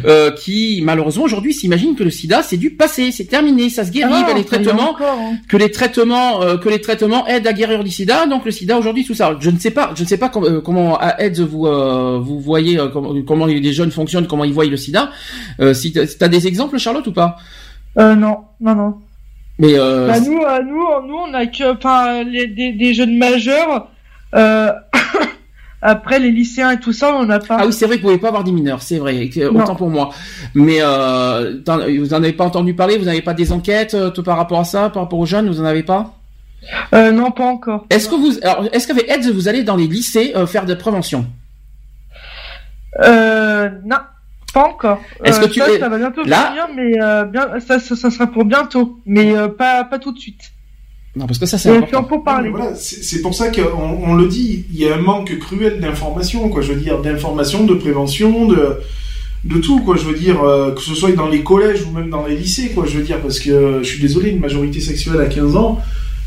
euh, 0.06 0.32
qui 0.32 0.82
malheureusement 0.84 1.24
aujourd'hui 1.24 1.54
s'imaginent 1.54 1.96
que 1.96 2.04
le 2.04 2.10
SIDA 2.10 2.44
c'est 2.44 2.58
du 2.58 2.72
passé, 2.72 3.12
c'est 3.12 3.26
terminé, 3.26 3.70
ça 3.70 3.86
se 3.86 3.92
guérit, 3.92 4.12
Ah, 4.14 4.24
bah, 4.28 4.34
les 4.36 4.44
traitements, 4.44 4.92
encore, 4.92 5.18
hein. 5.20 5.38
que 5.48 5.58
les 5.58 5.72
traitements, 5.72 6.42
euh, 6.42 6.58
que 6.58 6.70
les 6.70 6.82
traitements 6.82 7.26
aident 7.28 7.48
à 7.48 7.54
guérir 7.54 7.84
du 7.84 7.92
SIDA, 7.92 8.26
donc 8.26 8.46
le 8.46 8.52
SIDA 8.52 8.78
aujourd'hui 8.78 9.06
tout 9.06 9.14
ça. 9.16 9.38
Je 9.40 9.50
ne 9.50 9.58
sais 9.58 9.72
pas, 9.72 9.92
je 9.96 10.04
ne 10.04 10.08
sais 10.08 10.18
pas 10.18 10.30
com- 10.30 10.44
euh, 10.46 10.62
comment 10.62 10.98
à 10.98 11.22
AIDS 11.22 11.40
vous 11.42 11.68
euh, 11.68 12.20
vous 12.22 12.40
voyez 12.40 12.80
euh, 12.80 12.88
comment, 12.90 13.14
comment 13.26 13.46
les 13.46 13.74
jeunes 13.74 13.92
fonctionnent, 13.92 14.28
comment 14.28 14.44
ils 14.44 14.54
voient 14.54 14.66
le 14.66 14.78
SIDA. 14.78 15.12
Euh, 15.60 15.74
si 15.74 15.94
t'as 15.94 16.28
des 16.28 16.48
exemples, 16.48 16.78
Charlotte 16.80 17.06
ou 17.08 17.14
pas? 17.14 17.38
Euh, 17.98 18.16
non, 18.16 18.40
non, 18.60 18.76
non. 18.76 18.96
Mais 19.60 19.74
euh, 19.78 20.08
Bah, 20.08 20.20
nous, 20.20 20.34
nous, 20.34 21.08
nous, 21.08 21.16
on 21.30 21.34
a 21.34 21.46
que, 21.46 21.74
enfin, 21.76 22.26
des, 22.26 22.48
des 22.74 22.94
jeunes 22.94 23.18
majeurs. 23.18 23.88
Après, 25.88 26.20
les 26.20 26.32
lycéens 26.32 26.72
et 26.72 26.80
tout 26.80 26.94
ça, 26.94 27.14
on 27.16 27.26
n'a 27.26 27.38
pas. 27.40 27.58
Ah 27.60 27.66
oui, 27.68 27.72
c'est 27.74 27.86
vrai 27.86 27.98
que 27.98 28.02
vous 28.02 28.08
pouvez 28.08 28.20
pas 28.20 28.30
avoir 28.30 28.44
des 28.44 28.52
mineurs, 28.52 28.82
c'est 28.82 28.98
vrai, 28.98 29.30
Non. 29.38 29.62
autant 29.62 29.76
pour 29.76 29.90
moi. 29.90 30.10
Mais 30.56 30.78
euh, 30.82 31.58
vous 32.00 32.14
en 32.14 32.18
avez 32.18 32.34
pas 32.34 32.44
entendu 32.46 32.74
parler, 32.74 32.98
vous 32.98 33.06
n'avez 33.06 33.22
pas 33.22 33.34
des 33.36 33.52
enquêtes 33.52 33.94
euh, 33.94 34.10
tout 34.10 34.24
par 34.24 34.38
rapport 34.38 34.60
à 34.60 34.64
ça, 34.64 34.90
par 34.90 35.04
rapport 35.04 35.20
aux 35.20 35.26
jeunes, 35.28 35.48
vous 35.48 35.62
en 35.62 35.66
avez 35.66 35.84
pas? 35.84 36.16
Euh, 36.96 37.12
non, 37.12 37.30
pas 37.30 37.46
encore. 37.46 37.86
Est-ce 37.92 38.10
que 38.10 38.16
vous, 38.16 38.32
alors, 38.42 38.66
est-ce 38.74 38.88
qu'avec 38.88 39.08
AIDS 39.10 39.30
vous 39.32 39.48
allez 39.48 39.64
dans 39.64 39.76
les 39.76 39.86
lycées 39.88 40.34
euh, 40.36 40.48
faire 40.48 40.66
de 40.66 40.74
prévention 40.74 41.28
Euh, 43.04 43.70
non, 43.86 43.98
pas 44.54 44.64
encore. 44.64 45.00
Est-ce 45.24 45.40
que 45.40 45.46
tu 45.46 45.60
ça, 45.60 45.70
es- 45.72 45.80
ça 45.80 45.90
va 45.90 45.98
bientôt 45.98 46.24
là- 46.24 46.50
venir, 46.50 46.68
mais 46.76 47.32
bien, 47.32 47.60
ça, 47.60 47.78
ça, 47.80 47.96
ça 47.96 48.10
sera 48.10 48.28
pour 48.28 48.46
bientôt, 48.46 48.98
mais 49.06 49.34
pas, 49.58 49.84
pas 49.84 50.00
tout 50.00 50.12
de 50.14 50.18
suite. 50.20 50.52
Non, 51.16 51.26
parce 51.28 51.40
que 51.40 51.46
ça 51.46 51.58
c'est 51.58 51.70
Mais 51.72 51.78
important. 51.78 52.02
c'est 52.04 52.08
pour 52.10 52.24
parler. 52.24 52.50
Voilà, 52.50 52.76
c'est 52.76 53.22
pour 53.22 53.34
ça 53.34 53.50
qu'on 53.50 53.62
on 54.06 54.16
le 54.16 54.28
dit, 54.28 54.66
il 54.74 54.80
y 54.80 54.88
a 54.90 54.96
un 54.96 55.00
manque 55.00 55.38
cruel 55.40 55.80
d'informations, 55.80 56.50
quoi. 56.50 56.62
Je 56.62 56.74
veux 56.74 56.80
dire, 56.80 57.02
d'informations, 57.02 57.66
de 57.66 57.74
prévention, 57.74 58.46
de, 58.48 58.80
de 59.46 59.58
tout, 59.60 59.80
quoi. 59.80 59.96
Je 59.96 60.04
veux 60.04 60.16
dire, 60.18 60.44
euh, 60.44 60.72
que 60.72 60.82
ce 60.82 60.94
soit 60.94 61.12
dans 61.14 61.30
les 61.30 61.42
collèges 61.42 61.84
ou 61.84 61.92
même 61.92 62.10
dans 62.10 62.26
les 62.26 62.36
lycées, 62.36 62.72
quoi. 62.76 62.86
Je 62.86 62.98
veux 62.98 63.04
dire, 63.04 63.22
parce 63.22 63.40
que 63.40 63.50
euh, 63.50 63.80
je 63.80 63.88
suis 63.88 64.02
désolé, 64.02 64.32
une 64.32 64.40
majorité 64.42 64.82
sexuelle 64.82 65.22
à 65.22 65.28
15 65.28 65.56
ans, 65.56 65.80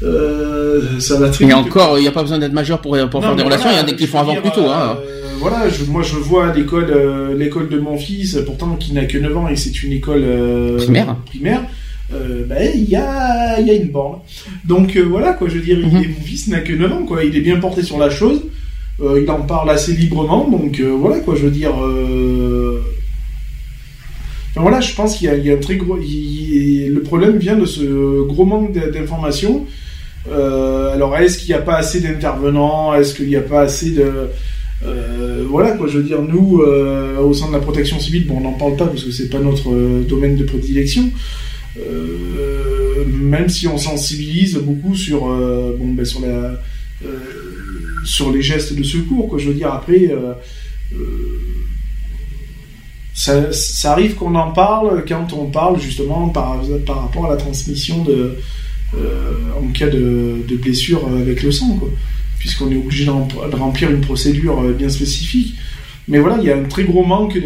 euh, 0.02 0.99
ça 1.00 1.18
va 1.18 1.28
très 1.28 1.44
Et 1.44 1.52
encore, 1.52 1.99
il 1.99 2.02
n'y 2.02 2.08
a 2.08 2.12
pas 2.12 2.23
besoin 2.23 2.39
d'être 2.39 2.52
majeur 2.52 2.81
pour, 2.81 2.97
pour 3.10 3.20
Non, 3.20 3.26
faire 3.28 3.36
des 3.36 3.42
relations, 3.42 3.68
il 3.70 3.76
y 3.76 3.81
en 3.81 3.86
a 3.89 3.92
qui 3.92 4.07
je 4.07 4.10
font 4.10 4.20
avant 4.20 4.36
plus 4.36 4.50
tôt. 4.52 4.67
Hein. 4.67 4.97
euh, 5.00 5.28
voilà, 5.41 5.68
je, 5.68 5.84
moi 5.84 6.02
je 6.02 6.17
vois 6.17 6.52
l'école, 6.52 6.91
euh, 6.91 7.36
l'école 7.36 7.68
de 7.68 7.78
mon 7.78 7.97
fils, 7.99 8.39
pourtant 8.47 8.76
qui 8.76 8.92
n'a 8.92 9.05
que 9.07 9.18
9 9.18 9.36
ans 9.36 9.49
et 9.49 9.57
c'est 9.57 9.83
une 9.83 9.92
école 9.92 10.23
euh, 10.25 10.76
Primaire. 10.78 11.17
primaire. 11.26 11.62
Euh, 12.12 12.45
ben, 12.47 12.70
il 12.75 12.89
y 12.89 12.97
a, 12.97 13.61
il 13.61 13.67
y 13.67 13.70
a 13.70 13.75
une 13.75 13.89
borne. 13.91 14.19
Donc 14.65 14.97
euh, 14.97 15.03
voilà 15.03 15.33
quoi, 15.35 15.49
je 15.49 15.55
veux 15.57 15.62
dire, 15.62 15.78
il 15.78 15.87
Mhm. 15.89 15.97
est- 16.03 16.09
mon 16.09 16.25
fils 16.25 16.49
n'a 16.49 16.61
que 16.61 16.73
9 16.73 16.93
ans 16.93 17.05
quoi, 17.05 17.25
il 17.25 17.37
est 17.37 17.41
bien 17.41 17.59
porté 17.61 17.83
sur 17.83 17.99
la 17.99 18.11
chose, 18.11 18.43
euh, 19.03 19.20
il 19.23 19.31
en 19.31 19.43
parle 19.43 19.70
assez 19.70 19.93
librement, 19.93 20.49
donc 20.49 20.81
voilà 20.81 21.19
quoi, 21.20 21.35
je 21.37 21.43
veux 21.45 21.51
dire. 21.51 21.73
enfin, 24.51 24.61
voilà, 24.62 24.81
je 24.81 24.95
pense 24.95 25.17
qu'il 25.17 25.27
y 25.27 25.31
a, 25.31 25.37
il 25.37 25.47
y 25.47 25.51
a 25.51 25.55
un 25.55 25.59
très 25.59 25.77
gros. 25.77 25.99
il- 25.99 26.91
le 26.95 27.03
problème 27.03 27.37
vient 27.39 27.57
de 27.57 27.67
ce 27.67 28.27
gros 28.27 28.45
manque 28.45 28.73
d'informations. 28.73 29.67
Alors, 30.31 31.17
est-ce 31.17 31.39
qu'il 31.39 31.49
n'y 31.49 31.55
a 31.55 31.62
pas 31.62 31.77
assez 31.77 32.01
d'intervenants? 32.01 32.95
Est-ce 32.95 33.15
qu'il 33.15 33.28
n'y 33.28 33.37
a 33.37 33.41
pas 33.41 33.61
assez 33.62 33.91
de. 33.93 34.28
Euh, 34.85 35.45
voilà, 35.49 35.73
quoi, 35.73 35.87
je 35.89 35.99
veux 35.99 36.05
dire, 36.05 36.23
nous, 36.23 36.61
euh, 36.62 37.19
au 37.20 37.33
sein 37.35 37.49
de 37.49 37.53
la 37.53 37.59
protection 37.59 37.99
civile, 37.99 38.27
bon, 38.27 38.37
on 38.39 38.41
n'en 38.43 38.53
parle 38.53 38.77
pas 38.77 38.87
parce 38.87 39.03
que 39.05 39.11
c'est 39.11 39.28
pas 39.31 39.39
notre 39.41 39.70
euh, 39.73 40.05
domaine 40.09 40.37
de 40.37 40.45
prédilection. 40.45 41.05
Euh, 41.79 43.05
même 43.07 43.49
si 43.49 43.67
on 43.69 43.79
sensibilise 43.79 44.57
beaucoup 44.57 44.95
sur, 44.95 45.29
euh, 45.31 45.77
bon, 45.79 45.93
ben, 45.93 46.05
sur, 46.05 46.21
euh, 46.25 46.55
sur 48.05 48.33
les 48.33 48.43
gestes 48.43 48.75
de 48.75 48.83
secours, 48.83 49.29
quoi, 49.29 49.39
je 49.39 49.49
veux 49.49 49.55
dire, 49.55 49.73
après. 49.73 50.11
ça, 53.15 53.93
arrive 53.93 54.15
qu'on 54.15 54.35
en 54.35 54.53
parle 54.53 55.05
quand 55.07 55.33
on 55.33 55.47
parle 55.47 55.81
justement 55.81 56.29
par, 56.29 56.63
par 56.87 57.03
rapport 57.03 57.27
à 57.27 57.31
la 57.31 57.37
transmission 57.37 58.05
de, 58.05 58.37
en 58.95 59.67
cas 59.73 59.89
de, 59.89 60.37
de 60.47 60.57
blessure 60.57 61.07
avec 61.09 61.43
le 61.43 61.51
sang, 61.51 61.77
quoi. 61.79 61.91
puisqu'on 62.39 62.71
est 62.71 62.77
obligé 62.77 63.05
de 63.05 63.11
rem- 63.11 63.51
de 63.51 63.57
remplir 63.57 63.91
une 63.91 64.01
procédure 64.01 64.63
bien 64.73 64.89
spécifique. 64.89 65.57
Mais 66.09 66.19
voilà, 66.19 66.37
il 66.41 66.45
y 66.45 66.51
a 66.51 66.57
un 66.57 66.65
très 66.65 66.85
gros 66.85 67.05
manque 67.05 67.39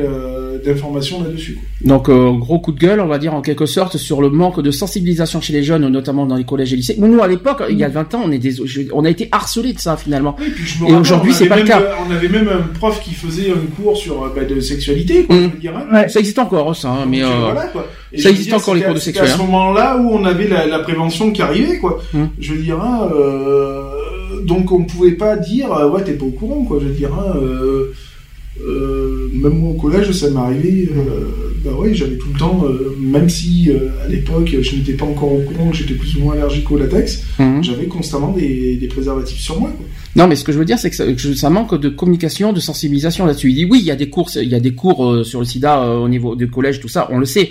d'informations 0.64 1.22
là-dessus. 1.22 1.58
Donc 1.84 2.08
euh, 2.08 2.30
gros 2.32 2.60
coup 2.60 2.70
de 2.72 2.78
gueule, 2.78 3.00
on 3.00 3.06
va 3.08 3.18
dire 3.18 3.34
en 3.34 3.40
quelque 3.42 3.66
sorte 3.66 3.96
sur 3.96 4.20
le 4.22 4.30
manque 4.30 4.60
de 4.62 4.70
sensibilisation 4.70 5.40
chez 5.40 5.52
les 5.52 5.64
jeunes, 5.64 5.88
notamment 5.88 6.26
dans 6.26 6.36
les 6.36 6.44
collèges 6.44 6.72
et 6.72 6.76
lycées. 6.76 6.96
Mais 6.98 7.08
nous 7.08 7.20
à 7.20 7.26
l'époque, 7.26 7.62
il 7.68 7.76
y 7.76 7.82
a 7.84 7.88
20 7.88 8.14
ans, 8.14 8.22
on 8.24 8.30
est 8.30 8.38
des, 8.38 8.52
je- 8.64 8.82
on 8.92 9.04
a 9.04 9.10
été 9.10 9.28
harcelés 9.32 9.72
de 9.72 9.80
ça 9.80 9.96
finalement. 9.96 10.36
Oui, 10.38 10.46
Et 10.88 10.94
aujourd'hui, 10.94 11.32
on 11.32 11.34
c'est 11.34 11.46
pas 11.48 11.56
le 11.56 11.64
cas. 11.64 11.82
On 12.06 12.12
avait 12.12 12.28
même 12.28 12.48
un 12.48 12.62
prof 12.78 13.00
qui 13.02 13.14
faisait 13.14 13.50
un 13.50 13.82
cours 13.82 13.96
sur 13.96 14.22
euh, 14.22 14.28
bah, 14.34 14.44
de 14.44 14.60
sexualité, 14.60 15.24
quoi, 15.24 15.34
Mm. 15.36 15.40
je 15.40 15.44
veux 15.48 15.58
dire. 15.58 15.76
hein. 15.76 15.86
Ouais. 15.92 16.08
Ça 16.08 16.20
existe 16.20 16.38
encore 16.38 16.76
ça, 16.76 16.90
hein, 16.90 17.06
mais 17.08 17.20
Donc, 17.20 17.30
euh, 17.32 17.40
voilà, 17.40 17.66
quoi. 17.66 17.86
Et 18.12 18.20
ça 18.20 18.30
existe 18.30 18.48
dire, 18.50 18.58
encore, 18.58 18.74
les 18.74 18.82
cours 18.82 18.94
de 18.94 18.98
sexuel, 19.00 19.26
à 19.26 19.28
ce 19.28 19.34
hein. 19.34 19.44
moment-là 19.44 19.96
où 19.98 20.10
on 20.12 20.24
avait 20.24 20.46
la, 20.46 20.66
la 20.66 20.78
prévention 20.78 21.32
qui 21.32 21.42
arrivait, 21.42 21.78
quoi. 21.78 21.98
Hum. 22.14 22.28
Je 22.38 22.52
veux 22.54 22.62
dire, 22.62 22.80
hein, 22.80 23.10
euh, 23.14 23.82
donc 24.44 24.70
on 24.70 24.84
pouvait 24.84 25.12
pas 25.12 25.36
dire, 25.36 25.72
euh, 25.72 25.88
ouais, 25.90 26.02
t'es 26.04 26.12
pas 26.12 26.26
au 26.26 26.30
courant, 26.30 26.62
quoi. 26.64 26.78
Je 26.80 26.86
veux 26.86 26.94
dire, 26.94 27.10
hein, 27.14 27.36
euh, 27.42 27.92
euh, 28.60 29.28
même 29.32 29.58
moi 29.58 29.70
au 29.70 29.74
collège, 29.74 30.12
ça 30.12 30.30
m'est 30.30 30.38
arrivé. 30.38 30.88
euh, 30.94 31.52
bah 31.64 31.70
ouais, 31.78 31.94
j'avais 31.94 32.16
tout 32.16 32.28
le 32.32 32.38
temps, 32.38 32.64
euh, 32.64 32.96
même 33.00 33.28
si 33.28 33.70
euh, 33.70 33.88
à 34.04 34.08
l'époque 34.08 34.48
je 34.60 34.76
n'étais 34.76 34.94
pas 34.94 35.04
encore 35.04 35.32
au 35.32 35.40
courant 35.42 35.70
que 35.70 35.76
j'étais 35.76 35.94
plus 35.94 36.16
ou 36.16 36.22
moins 36.22 36.34
allergique 36.34 36.68
au 36.70 36.76
latex, 36.76 37.22
mhm. 37.38 37.62
j'avais 37.62 37.86
constamment 37.86 38.32
des, 38.32 38.76
des 38.76 38.88
préservatifs 38.88 39.38
sur 39.38 39.60
moi, 39.60 39.70
quoi. 39.70 39.86
Non, 40.14 40.26
mais 40.26 40.36
ce 40.36 40.44
que 40.44 40.52
je 40.52 40.58
veux 40.58 40.64
dire, 40.64 40.78
c'est 40.78 40.90
que 40.90 40.96
ça, 40.96 41.10
que 41.10 41.34
ça 41.34 41.48
manque 41.48 41.74
de 41.80 41.88
communication, 41.88 42.52
de 42.52 42.60
sensibilisation 42.60 43.24
là-dessus. 43.24 43.50
Il 43.50 43.54
dit 43.54 43.64
oui, 43.64 43.78
il 43.80 43.86
y 43.86 43.90
a 43.90 43.96
des 43.96 44.10
cours, 44.10 44.28
il 44.36 44.48
y 44.48 44.54
a 44.54 44.60
des 44.60 44.74
cours 44.74 45.06
euh, 45.06 45.24
sur 45.24 45.38
le 45.38 45.46
SIDA 45.46 45.82
euh, 45.84 45.96
au 45.98 46.08
niveau 46.08 46.36
du 46.36 46.50
collège, 46.50 46.80
tout 46.80 46.88
ça, 46.88 47.08
on 47.10 47.18
le 47.18 47.24
sait, 47.24 47.50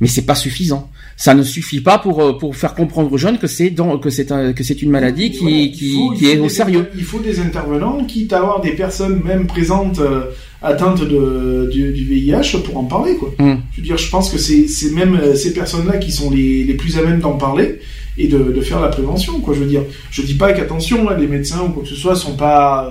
mais 0.00 0.08
c'est 0.08 0.26
pas 0.26 0.34
suffisant. 0.34 0.90
Ça 1.16 1.34
ne 1.34 1.42
suffit 1.44 1.80
pas 1.80 1.98
pour 1.98 2.20
euh, 2.20 2.32
pour 2.32 2.56
faire 2.56 2.74
comprendre 2.74 3.12
aux 3.12 3.16
jeunes 3.18 3.38
que 3.38 3.46
c'est 3.46 3.70
dans 3.70 3.98
que 3.98 4.10
c'est 4.10 4.32
un, 4.32 4.52
que 4.52 4.64
c'est 4.64 4.82
une 4.82 4.90
maladie 4.90 5.30
qui 5.30 5.38
Voilà, 5.38 5.56
qui, 5.68 5.94
faut- 5.94 6.12
est 6.26 6.38
au 6.38 6.42
des 6.44 6.48
sérieux. 6.48 6.88
Il 6.96 7.04
faut 7.04 7.20
des 7.20 7.38
intervenants, 7.40 8.04
quitte 8.04 8.32
à 8.32 8.38
avoir 8.38 8.60
des 8.60 8.72
personnes 8.72 9.22
même 9.24 9.46
présentes 9.46 10.00
euh, 10.00 10.24
atteintes 10.60 11.02
de, 11.04 11.68
du, 11.72 11.92
du 11.92 12.04
VIH 12.04 12.58
pour 12.64 12.78
en 12.78 12.84
parler. 12.84 13.14
Quoi. 13.16 13.30
Mm. 13.38 13.58
Je 13.72 13.76
veux 13.80 13.86
dire, 13.86 13.96
je 13.96 14.10
pense 14.10 14.28
que 14.30 14.38
c'est 14.38 14.66
c'est 14.66 14.90
même 14.90 15.14
euh, 15.14 15.34
ces 15.36 15.52
personnes-là 15.54 15.98
qui 15.98 16.10
sont 16.10 16.30
les, 16.30 16.64
les 16.64 16.74
plus 16.74 16.98
à 16.98 17.02
même 17.02 17.20
d'en 17.20 17.34
parler 17.34 17.78
et 18.18 18.26
de, 18.26 18.38
de 18.38 18.60
faire 18.60 18.80
la 18.80 18.88
prévention. 18.88 19.38
Quoi. 19.40 19.54
Je 19.54 19.60
veux 19.60 19.66
dire, 19.66 19.82
je 20.10 20.22
dis 20.22 20.34
pas 20.34 20.52
qu'attention, 20.52 21.08
hein, 21.08 21.16
les 21.16 21.28
médecins 21.28 21.62
ou 21.64 21.68
quoi 21.70 21.82
que 21.84 21.88
ce 21.88 21.94
soit 21.96 22.16
sont 22.16 22.34
pas 22.36 22.90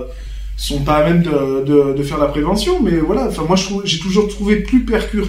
sont 0.56 0.80
pas 0.80 0.98
à 0.98 1.04
même 1.10 1.22
de, 1.22 1.64
de, 1.66 1.94
de 1.98 2.02
faire 2.02 2.18
la 2.18 2.26
prévention, 2.26 2.80
mais 2.82 2.96
voilà. 2.98 3.26
Enfin, 3.28 3.42
moi, 3.46 3.56
j'ai 3.84 3.98
toujours 3.98 4.28
trouvé 4.28 4.56
plus 4.60 4.84
percu- 4.84 5.24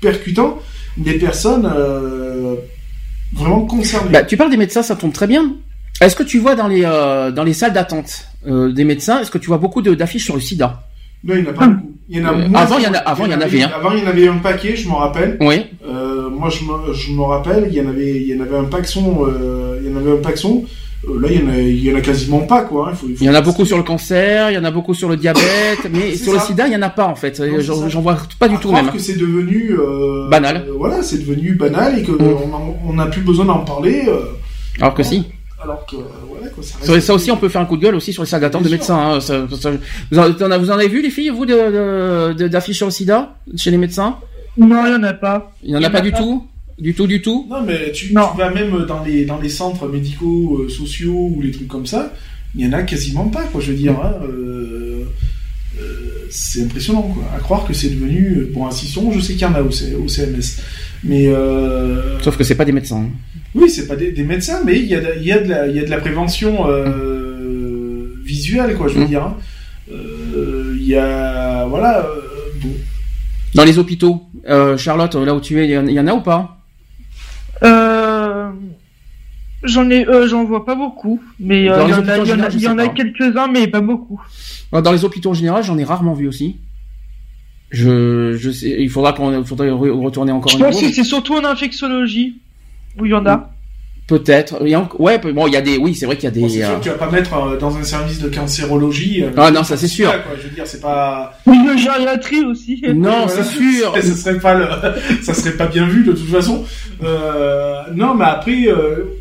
percutant 0.00 0.58
des 0.98 1.14
personnes 1.14 1.70
euh, 1.74 2.54
vraiment 3.32 3.62
concernées. 3.66 4.10
Bah, 4.12 4.22
tu 4.22 4.36
parles 4.36 4.50
des 4.50 4.56
médecins, 4.56 4.82
ça 4.82 4.96
tombe 4.96 5.12
très 5.12 5.26
bien. 5.26 5.52
Est-ce 6.00 6.14
que 6.14 6.22
tu 6.22 6.38
vois 6.38 6.54
dans 6.54 6.68
les 6.68 6.82
euh, 6.84 7.30
dans 7.32 7.42
les 7.44 7.52
salles 7.54 7.72
d'attente 7.72 8.26
euh, 8.46 8.72
des 8.72 8.84
médecins, 8.84 9.20
est-ce 9.20 9.30
que 9.30 9.38
tu 9.38 9.48
vois 9.48 9.58
beaucoup 9.58 9.82
de- 9.82 9.94
d'affiches 9.94 10.24
sur 10.24 10.34
le 10.36 10.40
SIDA? 10.40 10.82
Non, 11.24 11.34
il 11.34 11.42
n'y 11.42 11.48
en 11.48 11.50
a 11.50 11.54
pas 11.54 11.66
beaucoup. 11.66 11.92
Il 12.08 12.18
y 12.18 12.22
en 12.22 12.26
a 12.26 12.32
Euh, 12.32 12.48
moins. 12.48 12.60
avant, 12.60 12.78
il 12.78 12.84
y 12.84 12.86
en 12.86 12.94
a- 12.94 12.98
avant, 12.98 13.24
il 13.26 13.32
y 13.32 13.34
en 13.34 13.40
avait 13.40 13.62
un. 13.62 13.68
Avant, 13.68 13.90
il 13.92 13.98
y 13.98 14.02
en 14.02 14.06
avait 14.06 14.28
un 14.28 14.38
paquet, 14.38 14.76
je 14.76 14.88
m'en 14.88 14.96
rappelle. 14.98 15.36
Oui. 15.40 15.66
Euh, 15.86 16.30
moi, 16.30 16.48
je 16.50 16.64
me, 16.64 16.94
je 16.94 17.10
me 17.12 17.22
rappelle, 17.22 17.66
il 17.68 17.74
y 17.74 17.80
en 17.80 17.88
avait, 17.88 18.16
il 18.22 18.28
y 18.28 18.38
en 18.38 18.42
avait 18.42 18.56
un 18.56 18.64
paxon. 18.64 19.26
Il 19.82 19.90
y 19.90 19.92
en 19.92 19.96
avait 19.98 20.12
un 20.12 20.22
paxon. 20.22 20.64
Euh, 21.06 21.20
là, 21.20 21.28
il 21.30 21.40
y 21.40 21.44
en 21.46 21.48
a, 21.50 21.56
il 21.58 21.84
y 21.84 21.92
en 21.92 21.96
a 21.96 22.00
quasiment 22.00 22.40
pas, 22.40 22.62
quoi. 22.62 22.88
hein. 22.88 22.90
Il, 22.92 22.96
faut, 22.96 23.06
faut- 23.06 23.12
Il 23.20 23.26
y 23.26 23.30
en 23.30 23.34
a 23.34 23.40
beaucoup 23.40 23.64
sur 23.64 23.76
le 23.76 23.84
cancer, 23.84 24.50
il 24.50 24.54
y 24.54 24.58
en 24.58 24.64
a 24.64 24.70
beaucoup 24.72 24.94
sur 24.94 25.08
le 25.08 25.16
diabète, 25.16 25.78
mais 25.92 26.16
sur 26.16 26.32
le. 26.32 26.40
SIDA, 26.40 26.66
il 26.66 26.72
y 26.72 26.76
en 26.76 26.82
a 26.82 26.90
pas 26.90 27.06
en 27.06 27.14
fait. 27.14 27.40
J'en 27.60 28.00
vois 28.00 28.18
pas 28.38 28.48
du 28.48 28.56
À 28.56 28.58
tout 28.58 28.72
même. 28.72 28.90
que 28.90 28.98
c'est 28.98 29.16
devenu 29.16 29.76
euh, 29.78 30.28
Banal. 30.28 30.64
euh, 30.68 30.72
voilà, 30.76 31.02
c'est 31.02 31.18
devenu 31.18 31.52
banal 31.54 31.98
et 31.98 32.02
que 32.02 32.10
Mm. 32.12 32.36
on 32.88 32.92
n'a 32.94 33.06
plus 33.06 33.20
besoin 33.22 33.44
d'en 33.44 33.60
parler. 33.60 34.04
euh, 34.08 34.22
Alors 34.80 34.94
que 34.94 35.02
si. 35.04 35.24
Alors 35.62 35.84
que, 35.86 35.96
voilà, 36.28 36.48
quoi, 36.50 36.62
ça 36.62 36.74
Ça, 36.80 36.92
reste- 36.92 37.06
ça 37.08 37.14
aussi, 37.14 37.30
on 37.32 37.36
peut 37.36 37.48
faire 37.48 37.60
un 37.60 37.64
coup 37.66 37.76
de 37.76 37.82
gueule 37.82 37.94
aussi 37.96 38.12
sur 38.12 38.22
les 38.22 38.28
salles 38.28 38.40
d'attente 38.40 38.62
de 38.64 38.68
médecins. 38.68 38.96
hein. 39.14 39.20
Ça- 39.20 39.46
ça- 39.60 39.70
vous, 40.10 40.18
en, 40.18 40.32
t'en- 40.32 40.58
vous 40.58 40.70
en 40.70 40.74
avez 40.74 40.88
vu 40.88 41.02
les 41.02 41.10
filles, 41.10 41.30
vous, 41.30 41.46
de- 41.46 41.52
de- 41.52 42.32
de- 42.32 42.48
d'affiches 42.48 42.76
sur 42.76 42.86
le 42.86 42.92
SIDA 42.92 43.34
chez 43.56 43.70
les 43.72 43.76
médecins? 43.76 44.16
Non, 44.56 44.84
il 44.86 44.92
y 44.92 44.94
en 44.96 45.02
a 45.04 45.12
pas. 45.14 45.52
Il 45.64 45.70
y 45.70 45.76
en 45.76 45.82
a 45.82 45.90
pas 45.90 46.00
du 46.00 46.12
tout, 46.12 46.44
du 46.78 46.94
tout, 46.94 47.06
du 47.06 47.20
tout. 47.22 47.46
Non, 47.50 47.62
mais 47.62 47.90
tu, 47.92 48.08
tu 48.08 48.14
vas 48.14 48.50
même 48.50 48.84
dans 48.86 49.02
les, 49.04 49.24
dans 49.24 49.40
les 49.40 49.48
centres 49.48 49.88
médicaux, 49.88 50.62
euh, 50.62 50.68
sociaux 50.68 51.32
ou 51.34 51.40
les 51.42 51.50
trucs 51.50 51.68
comme 51.68 51.86
ça, 51.86 52.12
il 52.54 52.64
y 52.64 52.68
en 52.68 52.72
a 52.72 52.82
quasiment 52.82 53.28
pas, 53.28 53.44
quoi. 53.44 53.60
Je 53.60 53.72
veux 53.72 53.76
dire, 53.78 53.92
hein, 54.02 54.14
euh, 54.22 55.04
euh, 55.80 56.26
c'est 56.30 56.62
impressionnant, 56.62 57.02
quoi. 57.02 57.24
À 57.36 57.40
croire 57.40 57.66
que 57.66 57.72
c'est 57.72 57.90
devenu. 57.90 58.46
Bon, 58.52 58.66
à 58.66 58.70
Sisson, 58.70 59.10
je 59.12 59.20
sais 59.20 59.32
qu'il 59.34 59.42
y 59.42 59.44
en 59.46 59.54
a 59.54 59.62
au, 59.62 59.70
C- 59.70 59.94
au 59.94 60.08
CMS. 60.08 60.60
Mais. 61.04 61.26
Euh, 61.28 62.18
Sauf 62.20 62.36
que 62.36 62.44
c'est 62.44 62.54
pas 62.56 62.64
des 62.64 62.72
médecins. 62.72 63.02
hein. 63.06 63.40
oui, 63.54 63.68
c'est 63.70 63.86
pas 63.86 63.96
des, 63.96 64.12
des 64.12 64.24
médecins, 64.24 64.60
mais 64.64 64.78
il 64.78 64.86
y 64.86 64.94
a, 64.94 65.00
de- 65.00 65.14
il 65.18 65.24
y, 65.26 65.32
a 65.32 65.38
de 65.40 65.48
la- 65.48 65.66
il 65.68 65.76
y 65.76 65.80
a 65.80 65.84
de 65.84 65.90
la 65.90 65.98
prévention 65.98 66.68
euh, 66.68 68.14
visuelle, 68.24 68.74
quoi, 68.76 68.88
je 68.88 68.94
veux 68.94 69.04
Mm. 69.04 69.08
dire. 69.08 69.22
hein. 69.22 69.36
Euh, 69.92 70.74
Il 70.80 70.86
y 70.86 70.94
a. 70.96 71.66
Voilà. 71.66 71.98
euh, 72.06 72.20
bon. 72.62 72.70
Dans 73.54 73.64
les 73.64 73.78
hôpitaux, 73.78 74.22
euh, 74.48 74.76
Charlotte, 74.78 75.14
là 75.16 75.34
où 75.34 75.40
tu 75.40 75.60
es, 75.60 75.64
il 75.66 75.70
y 75.70 75.76
en- 75.78 75.86
il 75.86 75.92
y 75.94 76.00
en 76.00 76.06
a 76.06 76.14
ou 76.14 76.20
pas? 76.22 76.57
J'en 79.62 79.88
ai, 79.90 80.06
euh, 80.06 80.26
j'en 80.28 80.44
vois 80.44 80.64
pas 80.64 80.74
beaucoup, 80.74 81.20
mais 81.40 81.68
euh, 81.70 81.82
il 81.84 81.88
y 81.88 81.92
y 81.92 82.68
en 82.68 82.78
a, 82.78 82.88
quelques-uns, 82.88 83.48
mais 83.48 83.66
pas 83.66 83.80
beaucoup. 83.80 84.20
Dans 84.72 84.92
les 84.92 85.04
hôpitaux 85.04 85.30
en 85.30 85.34
général, 85.34 85.62
j'en 85.64 85.78
ai 85.78 85.84
rarement 85.84 86.14
vu 86.14 86.28
aussi. 86.28 86.56
Je, 87.70 88.34
je 88.38 88.50
sais, 88.50 88.76
il 88.78 88.88
faudra 88.88 89.12
qu'on, 89.12 89.44
faudrait 89.44 89.68
re- 89.68 89.90
retourner 90.02 90.32
encore 90.32 90.50
Je 90.50 90.56
une 90.56 90.64
pense 90.64 90.80
que 90.80 90.90
c'est 90.90 91.04
surtout 91.04 91.34
en 91.34 91.44
infectiologie 91.44 92.36
où 92.98 93.04
il 93.04 93.10
y 93.10 93.14
en 93.14 93.26
a. 93.26 93.50
Peut-être. 94.06 94.62
Ouais, 94.98 95.18
bon, 95.18 95.46
il 95.46 95.52
y 95.52 95.56
a 95.56 95.60
des, 95.60 95.76
oui, 95.76 95.94
c'est 95.94 96.06
vrai 96.06 96.16
qu'il 96.16 96.24
y 96.24 96.28
a 96.28 96.30
des. 96.30 96.40
Bon, 96.40 96.48
c'est 96.48 96.60
sûr 96.60 96.70
euh, 96.70 96.76
que 96.78 96.82
tu 96.84 96.88
vas 96.88 96.94
pas 96.94 97.10
mettre 97.10 97.58
dans 97.58 97.76
un 97.76 97.82
service 97.82 98.20
de 98.22 98.30
cancérologie. 98.30 99.22
euh, 99.22 99.30
Ah 99.36 99.50
non, 99.50 99.62
ça, 99.64 99.76
c'est 99.76 99.86
sûr. 99.86 100.10
quoi. 100.10 100.32
Je 100.38 100.48
veux 100.48 100.54
dire, 100.54 100.66
c'est 100.66 100.80
pas. 100.80 101.38
Oui, 101.44 101.58
le 101.66 101.76
gériatrie 101.76 102.42
aussi. 102.46 102.80
Non, 102.94 103.26
Voilà. 103.26 103.28
c'est 103.28 103.44
sûr. 103.44 103.94
ça 104.00 104.16
serait 104.16 104.38
pas 104.40 104.54
le... 104.54 104.66
ça 105.22 105.34
serait 105.34 105.58
pas 105.58 105.66
bien 105.66 105.86
vu 105.86 106.04
de 106.04 106.12
toute 106.12 106.28
façon. 106.30 106.64
Euh, 107.02 107.82
non, 107.94 108.14
mais 108.14 108.24
après, 108.24 108.66
euh, 108.68 109.17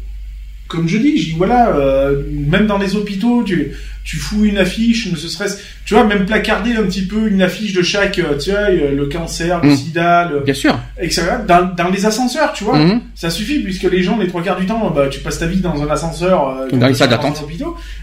comme 0.67 0.87
je 0.87 0.97
dis, 0.97 1.17
je 1.17 1.25
dis 1.29 1.35
voilà, 1.37 1.69
euh, 1.75 2.21
même 2.31 2.67
dans 2.67 2.77
les 2.77 2.95
hôpitaux, 2.95 3.43
tu, 3.43 3.71
tu 4.03 4.17
fous 4.17 4.45
une 4.45 4.57
affiche, 4.57 5.11
ne 5.11 5.15
ce 5.17 5.27
serait, 5.27 5.47
tu 5.85 5.93
vois, 5.93 6.05
même 6.05 6.25
placarder 6.25 6.75
un 6.75 6.83
petit 6.83 7.01
peu 7.05 7.27
une 7.27 7.41
affiche 7.41 7.73
de 7.73 7.81
chaque, 7.81 8.19
euh, 8.19 8.37
tu 8.37 8.51
vois, 8.51 8.59
euh, 8.69 8.95
le 8.95 9.05
cancer, 9.07 9.61
le 9.63 9.69
Mm. 9.71 9.75
sida, 9.75 10.29
le, 10.31 10.39
Bien 10.41 10.53
sûr. 10.53 10.77
etc. 10.99 11.23
Dans, 11.47 11.73
dans 11.75 11.89
les 11.89 12.05
ascenseurs, 12.05 12.53
tu 12.53 12.63
vois, 12.63 12.77
Mhm. 12.79 13.01
ça 13.15 13.29
suffit 13.29 13.59
puisque 13.59 13.83
les 13.83 14.03
gens, 14.03 14.17
les 14.17 14.27
trois 14.27 14.41
quarts 14.43 14.59
du 14.59 14.65
temps, 14.65 14.89
bah, 14.91 15.07
tu 15.09 15.19
passes 15.19 15.39
ta 15.39 15.45
vie 15.45 15.59
dans 15.61 15.81
un 15.81 15.89
ascenseur, 15.89 16.49
euh, 16.49 16.69
Dans 16.77 16.87
les 16.87 16.93
salles 16.93 17.09
d'attente. 17.09 17.43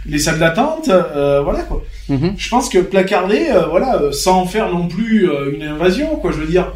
les 0.06 0.18
salles 0.18 0.38
d'attente, 0.38 0.88
euh, 0.88 1.40
voilà 1.42 1.60
quoi. 1.60 1.82
Mhm. 2.10 2.34
Je 2.36 2.48
pense 2.50 2.68
que 2.68 2.78
placarder, 2.78 3.46
euh, 3.50 3.66
voilà, 3.70 4.00
sans 4.12 4.44
faire 4.46 4.70
non 4.70 4.88
plus 4.88 5.28
une 5.54 5.62
invasion, 5.62 6.16
quoi, 6.16 6.32
je 6.32 6.38
veux 6.38 6.46
dire. 6.46 6.66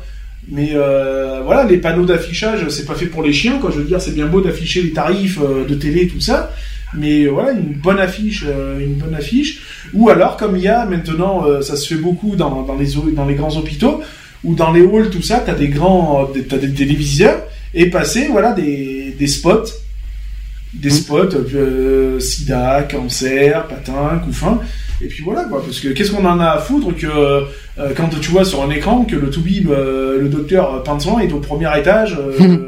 Mais 0.51 0.71
euh, 0.75 1.41
voilà, 1.45 1.65
les 1.65 1.77
panneaux 1.77 2.07
d'affichage, 2.07 2.69
c'est 2.71 2.87
pas 2.87 2.95
fait 2.95 3.07
pour 3.07 3.23
les 3.23 3.33
chiens, 3.35 3.59
quoi. 3.59 3.71
Je 3.71 3.79
veux 3.79 3.85
dire, 3.85 4.01
c'est 4.01 4.15
bien 4.15 4.27
beau 4.27 4.41
d'afficher 4.41 4.81
les 4.83 4.93
tarifs 4.93 5.39
euh, 5.43 5.67
de 5.67 5.75
télé, 5.75 6.09
tout 6.09 6.21
ça, 6.21 6.53
mais 6.95 7.25
euh, 7.25 7.29
voilà, 7.31 7.53
une 7.53 7.75
bonne 7.75 7.99
affiche, 7.99 8.45
une 8.81 8.95
bonne 8.95 9.15
affiche. 9.15 9.61
Ou 9.93 10.09
alors, 10.09 10.37
comme 10.39 10.57
il 10.57 10.63
y 10.63 10.69
a 10.69 10.87
maintenant, 10.87 11.45
ça 11.63 11.77
se 11.77 11.87
fait 11.95 12.01
beaucoup 12.01 12.35
dans, 12.37 12.63
dans 12.63 12.77
les 12.77 12.89
dans 13.15 13.27
les 13.27 13.35
grands 13.35 13.55
hôpitaux 13.57 14.01
ou 14.45 14.55
dans 14.55 14.73
les 14.73 14.83
halls, 14.83 15.11
tout 15.11 15.23
ça, 15.23 15.43
t'as 15.45 15.55
des 15.55 15.69
grands, 15.69 16.25
des- 16.33 16.45
t'as 16.45 16.59
des 16.59 16.73
téléviseurs 16.73 17.43
et 17.75 17.91
passer, 17.91 18.29
voilà, 18.31 18.53
des, 18.53 19.15
des 19.19 19.27
spots, 19.27 19.65
des 20.73 20.91
spots, 20.91 21.35
euh, 21.55 22.21
sida, 22.21 22.83
cancer, 22.91 23.67
patin, 23.67 24.21
couffin. 24.25 24.61
Et 25.01 25.07
puis 25.07 25.23
voilà, 25.23 25.45
quoi, 25.45 25.63
parce 25.63 25.81
que 25.81 25.89
qu'est-ce 25.89 26.11
qu'on 26.11 26.25
en 26.25 26.41
a 26.41 26.47
à 26.47 26.59
foutre 26.59 26.95
que 26.97 27.07
euh, 27.07 27.45
quand 27.97 28.09
tu 28.21 28.31
vois 28.31 28.45
sur 28.45 28.63
un 28.63 28.71
écran 28.71 29.05
que 29.05 29.15
le 29.15 29.31
toubib, 29.31 29.71
euh, 29.71 30.21
le 30.21 30.29
docteur 30.29 30.83
Pinson 30.83 31.21
est 31.21 31.33
au 31.33 31.39
premier 31.39 31.69
étage, 31.79 32.19
euh, 32.19 32.68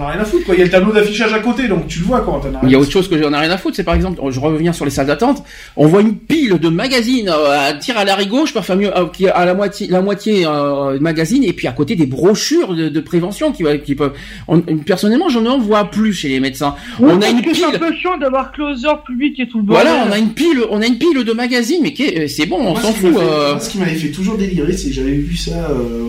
on 0.00 0.04
en 0.04 0.06
a 0.06 0.10
rien 0.12 0.20
à 0.20 0.24
foutre, 0.24 0.44
quoi. 0.46 0.54
Il 0.54 0.58
y 0.58 0.62
a 0.62 0.64
le 0.64 0.70
tableau 0.70 0.92
d'affichage 0.92 1.32
à 1.32 1.40
côté, 1.40 1.68
donc 1.68 1.86
tu 1.86 1.98
le 2.00 2.04
vois, 2.06 2.20
quoi. 2.20 2.40
t'en 2.42 2.48
as 2.58 2.60
Il 2.64 2.70
y 2.70 2.74
a 2.74 2.78
autre 2.78 2.90
chose 2.90 3.08
que 3.08 3.20
j'en 3.22 3.32
ai 3.32 3.36
rien 3.36 3.50
à 3.50 3.58
foutre, 3.58 3.76
c'est 3.76 3.84
par 3.84 3.94
exemple, 3.94 4.20
je 4.30 4.40
reviens 4.40 4.72
sur 4.72 4.84
les 4.84 4.90
salles 4.90 5.06
d'attente, 5.06 5.42
on 5.76 5.86
voit 5.86 6.00
une 6.00 6.16
pile 6.16 6.58
de 6.58 6.68
magazines 6.68 7.28
euh, 7.28 7.68
à 7.70 7.74
tir 7.74 7.96
à 7.98 8.04
l'arrigot, 8.04 8.46
je 8.46 8.52
préfère 8.52 8.76
mieux 8.76 8.96
euh, 8.96 9.06
qui 9.12 9.28
à 9.28 9.44
la 9.44 9.54
moitié, 9.54 9.86
la 9.88 10.00
moitié 10.00 10.44
euh, 10.46 10.98
magazine 11.00 11.44
et 11.44 11.52
puis 11.52 11.66
à 11.66 11.72
côté 11.72 11.94
des 11.96 12.06
brochures 12.06 12.74
de, 12.74 12.88
de 12.88 13.00
prévention 13.00 13.52
qui, 13.52 13.64
qui 13.84 13.94
peuvent. 13.94 14.12
on- 14.48 14.60
personnellement, 14.60 15.28
j'en 15.28 15.44
en 15.46 15.58
vois 15.58 15.84
plus 15.90 16.12
chez 16.12 16.28
les 16.28 16.40
médecins. 16.40 16.74
Oui, 16.98 17.10
on 17.14 17.20
a 17.22 17.28
une 17.28 17.42
que 17.42 17.54
c'est 17.54 17.64
un 17.64 17.70
pile. 17.70 17.78
peu 17.80 17.92
chiant 17.94 18.16
d'avoir 18.18 18.52
closer 18.52 18.88
public 19.06 19.38
et 19.40 19.48
tout 19.48 19.58
le 19.58 19.64
bordel. 19.64 19.86
Voilà, 19.86 20.06
on 20.08 20.12
a 20.12 20.18
une 20.18 20.32
pile, 20.32 20.60
on 20.70 20.80
a 20.80 20.86
une 20.86 20.98
pile 20.98 21.22
de 21.24 21.32
magazines, 21.32 21.80
mais 21.82 22.28
c'est 22.28 22.46
bon, 22.46 22.58
on 22.60 22.74
s'en 22.76 22.92
fout. 22.92 23.12
fait- 23.12 23.18
euh. 23.22 23.58
ce 23.58 23.70
qui 23.70 23.78
m'avait 23.78 23.94
fait 23.94 24.10
toujours 24.10 24.36
délirer, 24.36 24.72
c'est 24.76 24.88
que 24.88 24.94
j'avais 24.94 25.12
vu 25.12 25.36
ça. 25.36 25.52
euh, 25.70 26.08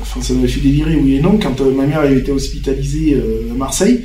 Enfin, 0.00 0.22
ça 0.22 0.32
m'avait 0.34 0.48
fait 0.48 0.60
délirer, 0.60 0.96
oui 0.96 1.16
et 1.16 1.20
non, 1.20 1.38
quand 1.40 1.60
euh, 1.60 1.70
ma 1.72 1.84
mère 1.86 2.00
avait 2.00 2.18
été 2.18 2.32
hospitalisée 2.32 3.14
euh, 3.14 3.52
à 3.52 3.54
Marseille 3.54 4.04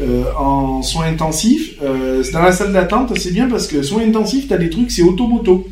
euh, 0.00 0.24
en 0.38 0.82
soins 0.82 1.06
intensifs. 1.06 1.74
euh, 1.82 2.22
dans 2.32 2.42
la 2.42 2.52
salle 2.52 2.72
d'attente, 2.72 3.18
c'est 3.18 3.32
bien 3.32 3.48
parce 3.48 3.66
que 3.66 3.82
soins 3.82 4.02
intensifs, 4.02 4.48
t'as 4.48 4.56
des 4.56 4.70
trucs, 4.70 4.90
c'est 4.90 5.02
automoto. 5.02 5.68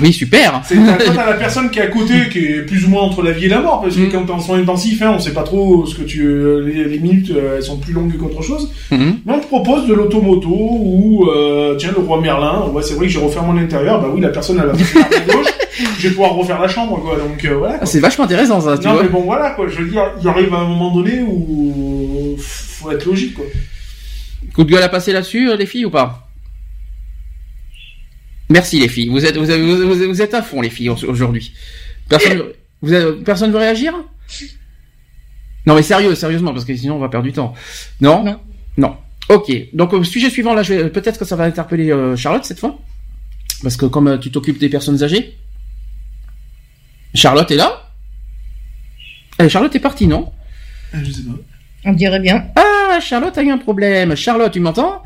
Oui, 0.00 0.12
super. 0.12 0.62
C'est 0.64 0.76
t'as 0.76 1.26
la 1.30 1.34
personne 1.34 1.68
qui 1.70 1.78
est 1.78 1.82
à 1.82 1.86
côté, 1.88 2.14
qui 2.30 2.38
est 2.38 2.62
plus 2.62 2.84
ou 2.86 2.88
moins 2.88 3.02
entre 3.02 3.22
la 3.22 3.32
vie 3.32 3.44
et 3.44 3.48
la 3.48 3.60
mort, 3.60 3.82
parce 3.82 3.94
que 3.94 4.00
Mm. 4.00 4.10
quand 4.10 4.24
t'es 4.24 4.32
en 4.32 4.40
soins 4.40 4.58
intensifs, 4.58 5.02
hein, 5.02 5.12
on 5.14 5.18
sait 5.18 5.32
pas 5.34 5.42
trop 5.42 5.84
ce 5.84 5.94
que 5.94 6.02
tu, 6.02 6.22
euh, 6.22 6.60
les, 6.66 6.84
les 6.84 6.98
minutes, 6.98 7.30
euh, 7.30 7.56
elles 7.56 7.62
sont 7.62 7.76
plus 7.76 7.92
longues 7.92 8.16
qu'autre 8.16 8.42
chose. 8.42 8.70
Mhm. 8.90 9.18
Mais 9.26 9.34
on 9.34 9.40
te 9.40 9.46
propose 9.46 9.86
de 9.86 9.92
l'automoto 9.94 10.48
ou 10.48 11.28
euh, 11.30 11.76
tiens 11.76 11.92
le 11.94 12.02
roi 12.02 12.20
Merlin. 12.20 12.68
Ouais, 12.72 12.82
c'est 12.82 12.94
vrai 12.94 13.06
que 13.06 13.12
j'ai 13.12 13.18
refaire 13.20 13.42
mon 13.42 13.56
intérieur. 13.58 14.00
Bah 14.00 14.08
oui, 14.14 14.20
la 14.20 14.30
personne 14.30 14.58
elle 14.62 14.68
va 14.68 14.74
faire 14.74 15.06
la 15.10 15.34
gauche. 15.34 15.46
Je 15.98 16.08
vais 16.08 16.14
pouvoir 16.14 16.34
refaire 16.34 16.60
la 16.60 16.68
chambre 16.68 17.00
quoi. 17.02 17.16
Donc 17.16 17.44
euh, 17.44 17.54
voilà. 17.56 17.84
C'est 17.86 18.00
vachement 18.00 18.24
intéressant 18.24 18.60
ça, 18.60 18.76
tu 18.78 18.86
non 18.86 18.94
vois. 18.94 19.02
mais 19.02 19.08
bon 19.08 19.22
voilà 19.22 19.50
quoi. 19.50 19.66
Je 19.68 19.78
veux 19.82 19.88
dire, 19.90 20.04
il 20.22 20.28
arrive 20.28 20.54
à 20.54 20.58
un 20.58 20.66
moment 20.68 20.94
donné 20.94 21.22
où 21.22 22.36
faut 22.38 22.90
être 22.90 23.04
logique 23.06 23.34
quoi. 23.34 23.44
Coup 24.54 24.64
de 24.64 24.70
gueule 24.70 24.82
à 24.82 24.88
passer 24.88 25.12
là-dessus, 25.12 25.50
les 25.56 25.66
filles 25.66 25.86
ou 25.86 25.90
pas? 25.90 26.21
Merci 28.52 28.78
les 28.78 28.88
filles. 28.88 29.08
Vous 29.08 29.24
êtes, 29.24 29.36
vous, 29.36 29.50
avez- 29.50 29.62
vous, 29.62 29.88
vous- 29.88 30.08
vous 30.08 30.22
êtes 30.22 30.34
à 30.34 30.42
fond 30.42 30.60
les 30.60 30.70
filles 30.70 30.90
au- 30.90 31.04
aujourd'hui. 31.06 31.52
Personne, 32.08 32.42
vous 32.82 32.92
avez- 32.92 33.12
personne 33.22 33.50
veut 33.50 33.58
réagir? 33.58 33.94
Non 35.64 35.74
mais 35.74 35.82
sérieux, 35.82 36.14
sérieusement, 36.14 36.52
parce 36.52 36.64
que 36.64 36.76
sinon 36.76 36.96
on 36.96 36.98
va 36.98 37.08
perdre 37.08 37.24
du 37.26 37.32
temps. 37.32 37.54
Non? 38.00 38.22
Non. 38.24 38.40
Non. 38.76 38.96
Ok. 39.28 39.50
Donc 39.72 39.92
au 39.92 40.04
sujet 40.04 40.28
suivant, 40.28 40.54
là, 40.54 40.62
je 40.62 40.74
vais- 40.74 40.90
peut-être 40.90 41.18
que 41.18 41.24
ça 41.24 41.36
va 41.36 41.44
interpeller 41.44 41.90
euh, 41.90 42.16
Charlotte 42.16 42.44
cette 42.44 42.58
fois, 42.58 42.78
parce 43.62 43.76
que 43.76 43.86
comme 43.86 44.08
euh, 44.08 44.18
tu 44.18 44.30
t'occupes 44.30 44.58
des 44.58 44.68
personnes 44.68 45.02
âgées. 45.02 45.38
Charlotte 47.14 47.50
est 47.50 47.56
là? 47.56 47.90
Eh, 49.38 49.48
Charlotte 49.48 49.74
est 49.74 49.80
partie, 49.80 50.06
non? 50.06 50.32
Je 50.92 51.10
sais 51.10 51.22
pas. 51.22 51.32
On 51.84 51.92
dirait 51.92 52.20
bien. 52.20 52.46
Ah, 52.56 52.98
Charlotte 53.00 53.36
a 53.38 53.42
eu 53.42 53.50
un 53.50 53.58
problème. 53.58 54.14
Charlotte, 54.16 54.52
tu 54.52 54.60
m'entends? 54.60 55.02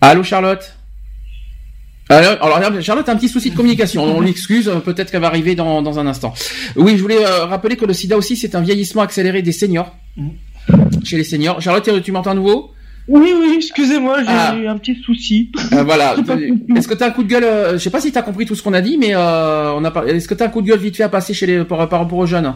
Allô, 0.00 0.22
Charlotte? 0.22 0.76
Alors, 2.08 2.56
alors, 2.56 2.82
Charlotte 2.82 3.08
a 3.08 3.12
un 3.12 3.16
petit 3.16 3.28
souci 3.28 3.50
de 3.50 3.56
communication. 3.56 4.02
On 4.04 4.20
l'excuse, 4.20 4.68
euh, 4.68 4.80
peut-être 4.80 5.10
qu'elle 5.10 5.20
va 5.22 5.28
arriver 5.28 5.54
dans, 5.54 5.80
dans 5.82 5.98
un 5.98 6.06
instant. 6.06 6.34
Oui, 6.76 6.96
je 6.96 7.02
voulais 7.02 7.24
euh, 7.24 7.44
rappeler 7.46 7.76
que 7.76 7.84
le 7.86 7.94
sida 7.94 8.16
aussi, 8.16 8.36
c'est 8.36 8.54
un 8.54 8.60
vieillissement 8.60 9.02
accéléré 9.02 9.40
des 9.42 9.52
seniors. 9.52 9.94
Chez 11.04 11.16
les 11.16 11.24
seniors. 11.24 11.60
Charlotte, 11.60 12.02
tu 12.02 12.12
m'entends 12.12 12.32
à 12.32 12.34
nouveau? 12.34 12.72
Oui, 13.08 13.32
oui, 13.36 13.54
excusez-moi, 13.56 14.18
j'ai 14.20 14.28
Ah. 14.28 14.54
un 14.68 14.78
petit 14.78 14.96
souci. 15.04 15.50
Euh, 15.72 15.82
Voilà. 15.82 16.14
Est-ce 16.76 16.86
que 16.86 16.94
tu 16.94 17.02
as 17.02 17.06
un 17.06 17.10
coup 17.10 17.22
de 17.24 17.28
gueule 17.28 17.44
euh, 17.44 17.72
Je 17.72 17.78
sais 17.78 17.90
pas 17.90 18.00
si 18.00 18.12
tu 18.12 18.18
as 18.18 18.22
compris 18.22 18.46
tout 18.46 18.54
ce 18.54 18.62
qu'on 18.62 18.74
a 18.74 18.80
dit, 18.80 18.96
mais 18.98 19.14
euh, 19.14 19.72
on 19.72 19.84
a 19.84 20.06
est-ce 20.06 20.28
que 20.28 20.34
tu 20.34 20.42
as 20.42 20.46
un 20.46 20.50
coup 20.50 20.62
de 20.62 20.68
gueule 20.68 20.78
vite 20.78 20.96
fait 20.96 21.02
à 21.02 21.08
passer 21.08 21.34
chez 21.34 21.46
les 21.46 21.64
par, 21.64 21.88
par 21.88 21.98
rapport 22.00 22.18
aux 22.18 22.26
jeunes? 22.26 22.54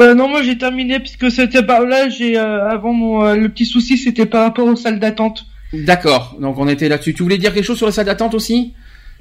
Euh, 0.00 0.14
non, 0.14 0.28
moi 0.28 0.42
j'ai 0.42 0.56
terminé 0.58 0.98
puisque 0.98 1.30
c'était 1.30 1.62
par 1.62 1.82
là. 1.86 2.08
J'ai 2.10 2.36
euh, 2.38 2.68
avant 2.68 2.92
mon 2.92 3.24
euh, 3.24 3.34
le 3.34 3.48
petit 3.48 3.64
souci, 3.66 3.96
c'était 3.96 4.26
par 4.26 4.44
rapport 4.44 4.66
aux 4.66 4.76
salles 4.76 4.98
d'attente. 4.98 5.46
D'accord. 5.72 6.36
Donc 6.40 6.58
on 6.58 6.68
était 6.68 6.88
là-dessus. 6.88 7.14
Tu 7.14 7.22
voulais 7.22 7.38
dire 7.38 7.52
quelque 7.54 7.64
chose 7.64 7.76
sur 7.78 7.86
la 7.86 7.92
salle 7.92 8.06
d'attente 8.06 8.34
aussi? 8.34 8.72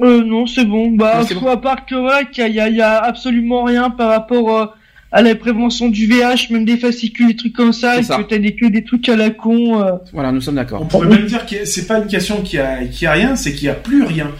Euh, 0.02 0.24
non, 0.24 0.48
c'est 0.48 0.66
bon. 0.66 0.92
Bah, 0.92 1.20
Ouais, 1.20 1.26
c'est 1.28 1.36
faut 1.36 1.50
à 1.50 1.62
part 1.62 1.86
que 1.86 1.96
voilà, 1.96 2.24
qu'il 2.26 2.48
y 2.54 2.60
a, 2.60 2.70
y 2.70 2.82
absolument 2.82 3.64
rien 3.64 3.90
par 3.90 4.10
rapport 4.10 4.58
euh, 4.58 4.66
à 5.12 5.22
la 5.22 5.36
prévention 5.36 5.90
du 5.90 6.08
VH, 6.08 6.52
même 6.52 6.66
des 6.66 6.78
fascicules, 6.78 7.28
des 7.28 7.36
trucs 7.36 7.54
comme 7.54 7.74
ça, 7.74 7.96
C'est 7.96 8.00
et 8.00 8.04
ça. 8.04 8.18
que 8.18 8.22
t'as 8.24 8.38
des 8.38 8.56
que 8.56 8.66
des 8.68 8.84
trucs 8.84 9.10
à 9.10 9.16
la 9.16 9.30
con. 9.30 9.82
euh. 9.84 9.92
Voilà, 10.14 10.32
nous 10.32 10.40
sommes 10.42 10.56
d'accord. 10.56 10.82
On 10.82 10.86
pourrait 10.86 11.08
même 11.10 11.26
dire 11.26 11.46
que 11.46 11.66
c'est 11.66 11.86
pas 11.88 11.98
une 12.00 12.08
question 12.08 12.42
qu'il 12.42 12.60
y 12.60 12.62
a, 12.62 12.86
qu'il 12.86 13.04
y 13.04 13.08
a 13.08 13.12
rien, 13.12 13.36
c'est 13.36 13.54
qu'il 13.54 13.66
y 13.66 13.70
a 13.70 13.74
plus 13.74 14.04
rien. 14.04 14.32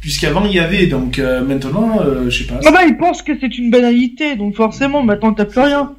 Puisqu'avant 0.00 0.44
il 0.44 0.52
y 0.52 0.60
avait, 0.60 0.86
donc 0.86 1.18
euh, 1.18 1.42
maintenant, 1.44 2.00
euh, 2.00 2.30
je 2.30 2.38
sais 2.38 2.44
pas. 2.46 2.60
Ah 2.64 2.70
bah, 2.70 2.84
ils 2.86 2.96
pensent 2.96 3.22
que 3.22 3.32
c'est 3.40 3.58
une 3.58 3.70
banalité, 3.70 4.36
donc 4.36 4.54
forcément, 4.54 5.02
maintenant 5.02 5.34
t'as 5.34 5.44
plus 5.46 5.60
rien. 5.60 5.92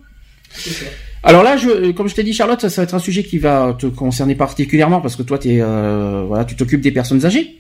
Alors 1.24 1.44
là, 1.44 1.58
je, 1.58 1.92
comme 1.92 2.08
je 2.08 2.16
t'ai 2.16 2.24
dit, 2.24 2.34
Charlotte, 2.34 2.62
ça, 2.62 2.70
ça 2.70 2.82
va 2.82 2.84
être 2.84 2.96
un 2.96 3.00
sujet 3.00 3.24
qui 3.24 3.40
va 3.40 3.76
te 3.78 3.88
concerner 3.88 4.36
particulièrement 4.36 5.02
parce 5.02 5.16
que 5.16 5.24
toi, 5.24 5.38
t'es, 5.38 5.60
euh, 5.62 6.24
voilà, 6.28 6.46
tu 6.46 6.56
t'occupes 6.56 6.82
des 6.82 6.92
personnes 6.92 7.26
âgées. 7.26 7.58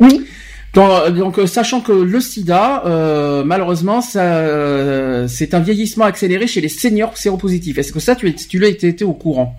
Oui. 0.00 0.26
Donc, 0.74 1.08
donc, 1.14 1.38
euh, 1.38 1.46
sachant 1.46 1.80
que 1.80 1.92
le 1.92 2.20
SIDA, 2.20 2.84
euh, 2.86 3.42
malheureusement, 3.44 4.00
ça, 4.00 4.22
euh, 4.22 5.26
c'est 5.26 5.54
un 5.54 5.60
vieillissement 5.60 6.04
accéléré 6.04 6.46
chez 6.46 6.60
les 6.60 6.68
seniors 6.68 7.16
séropositifs. 7.16 7.78
Est-ce 7.78 7.92
que 7.92 8.00
ça, 8.00 8.14
tu, 8.14 8.58
l'as 8.58 8.68
été, 8.68 8.88
été 8.88 9.04
au 9.04 9.14
courant? 9.14 9.56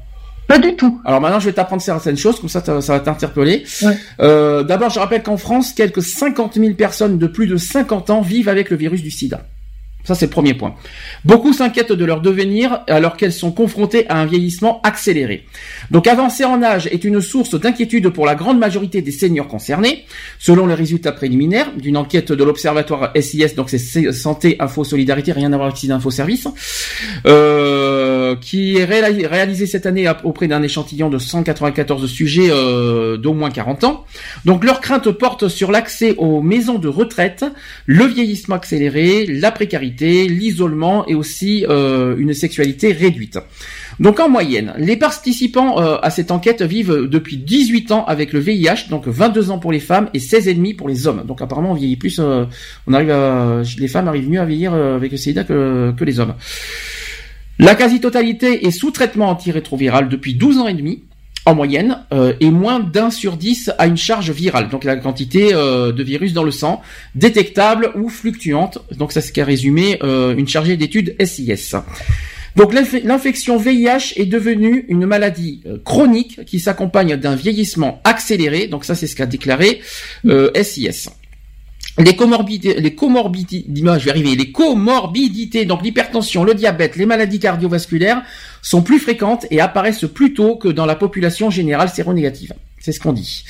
Pas 0.47 0.57
du 0.57 0.75
tout. 0.75 1.01
Alors 1.05 1.21
maintenant, 1.21 1.39
je 1.39 1.45
vais 1.45 1.53
t'apprendre 1.53 1.81
certaines 1.81 2.17
choses, 2.17 2.39
comme 2.39 2.49
ça, 2.49 2.63
ça 2.63 2.93
va 2.93 2.99
t'interpeller. 2.99 3.63
Euh, 4.19 4.63
D'abord, 4.63 4.89
je 4.89 4.99
rappelle 4.99 5.23
qu'en 5.23 5.37
France, 5.37 5.73
quelques 5.73 6.01
50 6.01 6.55
000 6.55 6.73
personnes 6.73 7.17
de 7.17 7.27
plus 7.27 7.47
de 7.47 7.57
50 7.57 8.09
ans 8.09 8.21
vivent 8.21 8.49
avec 8.49 8.69
le 8.69 8.77
virus 8.77 9.01
du 9.01 9.11
sida. 9.11 9.45
Ça, 10.03 10.15
c'est 10.15 10.25
le 10.25 10.31
premier 10.31 10.53
point. 10.53 10.75
Beaucoup 11.25 11.53
s'inquiètent 11.53 11.91
de 11.91 12.05
leur 12.05 12.21
devenir 12.21 12.81
alors 12.87 13.17
qu'elles 13.17 13.33
sont 13.33 13.51
confrontées 13.51 14.07
à 14.09 14.17
un 14.19 14.25
vieillissement 14.25 14.81
accéléré. 14.83 15.45
Donc, 15.91 16.07
avancer 16.07 16.43
en 16.43 16.63
âge 16.63 16.87
est 16.87 17.03
une 17.03 17.21
source 17.21 17.59
d'inquiétude 17.59 18.09
pour 18.09 18.25
la 18.25 18.35
grande 18.35 18.59
majorité 18.59 19.01
des 19.01 19.11
seniors 19.11 19.47
concernés, 19.47 20.05
selon 20.39 20.65
les 20.65 20.73
résultats 20.73 21.11
préliminaires 21.11 21.71
d'une 21.75 21.97
enquête 21.97 22.31
de 22.31 22.43
l'Observatoire 22.43 23.11
SIS, 23.19 23.55
donc 23.55 23.69
c'est 23.69 24.11
Santé, 24.11 24.55
Info, 24.59 24.83
Solidarité, 24.83 25.31
rien 25.31 25.53
à 25.53 25.55
voir 25.55 25.67
avec 25.67 25.77
Sida 25.77 25.95
Info 25.95 26.09
Service, 26.09 26.47
euh, 27.25 28.35
qui 28.41 28.77
est 28.77 28.85
réalisé 28.85 29.65
cette 29.65 29.85
année 29.85 30.11
auprès 30.23 30.47
d'un 30.47 30.63
échantillon 30.63 31.09
de 31.09 31.17
194 31.17 32.07
sujets 32.09 32.49
euh, 32.49 33.17
d'au 33.17 33.33
moins 33.33 33.51
40 33.51 33.83
ans. 33.83 34.05
Donc, 34.45 34.63
leur 34.63 34.81
crainte 34.81 35.11
porte 35.11 35.47
sur 35.47 35.71
l'accès 35.71 36.15
aux 36.17 36.41
maisons 36.41 36.79
de 36.79 36.87
retraite, 36.87 37.45
le 37.85 38.05
vieillissement 38.05 38.55
accéléré, 38.55 39.25
la 39.27 39.51
précarité, 39.51 39.90
l'isolement 39.99 41.07
et 41.07 41.15
aussi 41.15 41.65
euh, 41.69 42.15
une 42.17 42.33
sexualité 42.33 42.91
réduite. 42.91 43.39
Donc 43.99 44.19
en 44.19 44.29
moyenne, 44.29 44.73
les 44.77 44.97
participants 44.97 45.79
euh, 45.79 45.97
à 46.01 46.09
cette 46.09 46.31
enquête 46.31 46.61
vivent 46.61 47.07
depuis 47.09 47.37
18 47.37 47.91
ans 47.91 48.05
avec 48.05 48.33
le 48.33 48.39
VIH, 48.39 48.89
donc 48.89 49.07
22 49.07 49.51
ans 49.51 49.59
pour 49.59 49.71
les 49.71 49.79
femmes 49.79 50.09
et 50.13 50.19
16 50.19 50.47
et 50.47 50.53
demi 50.53 50.73
pour 50.73 50.89
les 50.89 51.07
hommes. 51.07 51.23
Donc 51.25 51.41
apparemment 51.41 51.71
on 51.71 51.75
vieillit 51.75 51.97
plus, 51.97 52.19
euh, 52.19 52.45
on 52.87 52.93
arrive 52.93 53.11
à, 53.11 53.61
les 53.77 53.87
femmes 53.87 54.07
arrivent 54.07 54.29
mieux 54.29 54.41
à 54.41 54.45
vieillir 54.45 54.73
avec 54.73 55.11
le 55.11 55.17
SIDA 55.17 55.43
que, 55.43 55.93
que 55.97 56.03
les 56.03 56.19
hommes. 56.19 56.35
La 57.59 57.75
quasi-totalité 57.75 58.65
est 58.65 58.71
sous 58.71 58.91
traitement 58.91 59.29
antirétroviral 59.29 60.09
depuis 60.09 60.33
12 60.33 60.57
ans 60.57 60.67
et 60.67 60.73
demi 60.73 61.03
en 61.45 61.55
moyenne, 61.55 62.03
euh, 62.13 62.33
et 62.39 62.51
moins 62.51 62.79
d'un 62.79 63.09
sur 63.09 63.37
dix 63.37 63.71
a 63.77 63.87
une 63.87 63.97
charge 63.97 64.31
virale, 64.31 64.69
donc 64.69 64.83
la 64.83 64.95
quantité 64.95 65.53
euh, 65.53 65.91
de 65.91 66.03
virus 66.03 66.33
dans 66.33 66.43
le 66.43 66.51
sang, 66.51 66.81
détectable 67.15 67.91
ou 67.95 68.09
fluctuante. 68.09 68.79
Donc 68.97 69.11
ça 69.11 69.21
c'est 69.21 69.31
qu'à 69.31 69.45
résumer 69.45 69.99
euh, 70.03 70.35
une 70.35 70.47
chargée 70.47 70.77
d'études 70.77 71.15
SIS. 71.23 71.75
Donc 72.55 72.73
l'infection 72.73 73.57
VIH 73.57 74.13
est 74.17 74.25
devenue 74.25 74.85
une 74.89 75.05
maladie 75.05 75.63
chronique 75.85 76.43
qui 76.45 76.59
s'accompagne 76.59 77.15
d'un 77.15 77.35
vieillissement 77.35 78.01
accéléré. 78.03 78.67
Donc 78.67 78.83
ça 78.83 78.93
c'est 78.93 79.07
ce 79.07 79.15
qu'a 79.15 79.25
déclaré 79.25 79.81
SIS. 80.61 81.07
Les 81.97 82.15
comorbidités, 82.15 82.79
les 82.79 82.95
comorbidités, 82.95 83.65
je 83.75 84.05
vais 84.05 84.09
arriver, 84.09 84.35
les 84.35 84.51
comorbidités, 84.51 85.65
donc 85.65 85.83
l'hypertension, 85.83 86.43
le 86.43 86.53
diabète, 86.53 86.95
les 86.95 87.05
maladies 87.05 87.39
cardiovasculaires 87.39 88.21
sont 88.61 88.81
plus 88.81 88.99
fréquentes 88.99 89.45
et 89.51 89.59
apparaissent 89.59 90.05
plus 90.13 90.33
tôt 90.33 90.55
que 90.55 90.69
dans 90.69 90.85
la 90.85 90.95
population 90.95 91.49
générale 91.49 91.89
séronégative. 91.89 92.53
C'est 92.79 92.93
ce 92.93 92.99
qu'on 92.99 93.13
dit. 93.13 93.43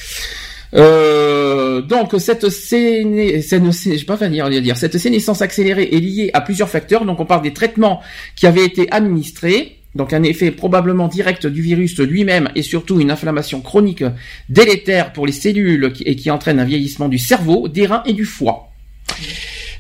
Euh, 0.74 1.82
donc 1.82 2.16
cette 2.18 2.50
séné, 2.50 3.42
je 3.42 4.06
pas 4.06 4.18
dire, 4.28 4.78
cette 4.78 4.98
sénescence 4.98 5.42
accélérée 5.42 5.90
est 5.92 6.00
liée 6.00 6.32
à 6.34 6.42
plusieurs 6.42 6.70
facteurs. 6.70 7.06
Donc 7.06 7.20
on 7.20 7.26
parle 7.26 7.42
des 7.44 7.54
traitements 7.54 8.02
qui 8.36 8.48
avaient 8.48 8.66
été 8.66 8.92
administrés, 8.92 9.81
donc 9.96 10.14
un 10.14 10.24
effet 10.24 10.52
probablement 10.52 11.08
direct 11.08 11.48
du 11.48 11.62
virus 11.62 12.00
lui-même 12.00 12.50
et 12.56 12.62
surtout 12.62 13.00
une 13.00 13.12
inflammation 13.12 13.62
chronique 13.62 14.04
délétère 14.50 15.14
pour 15.14 15.26
les 15.26 15.34
cellules 15.34 15.94
et 16.06 16.16
qui 16.16 16.32
entraîne 16.32 16.60
un 16.60 16.66
vieillissement 16.66 17.10
du 17.10 17.20
cerveau, 17.20 17.68
des 17.68 17.86
reins 17.86 18.04
et 18.06 18.14
du 18.14 18.26
foie. 18.26 18.72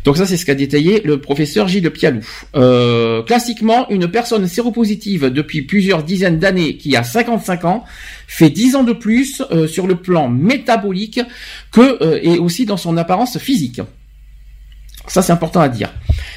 Donc 0.03 0.17
ça, 0.17 0.25
c'est 0.25 0.37
ce 0.37 0.45
qu'a 0.45 0.55
détaillé 0.55 1.01
le 1.05 1.21
professeur 1.21 1.67
Gilles 1.67 1.91
Pialou. 1.91 2.25
Euh, 2.55 3.21
classiquement, 3.21 3.87
une 3.89 4.07
personne 4.07 4.47
séropositive 4.47 5.27
depuis 5.27 5.61
plusieurs 5.61 6.03
dizaines 6.03 6.39
d'années 6.39 6.75
qui 6.75 6.95
a 6.95 7.03
55 7.03 7.65
ans 7.65 7.83
fait 8.27 8.49
10 8.49 8.75
ans 8.77 8.83
de 8.83 8.93
plus 8.93 9.43
euh, 9.51 9.67
sur 9.67 9.85
le 9.85 9.95
plan 9.95 10.27
métabolique 10.27 11.21
que 11.71 12.03
euh, 12.03 12.19
et 12.23 12.39
aussi 12.39 12.65
dans 12.65 12.77
son 12.77 12.97
apparence 12.97 13.37
physique. 13.37 13.81
Ça, 15.07 15.21
c'est 15.21 15.31
important 15.31 15.61
à 15.61 15.69
dire. 15.69 15.93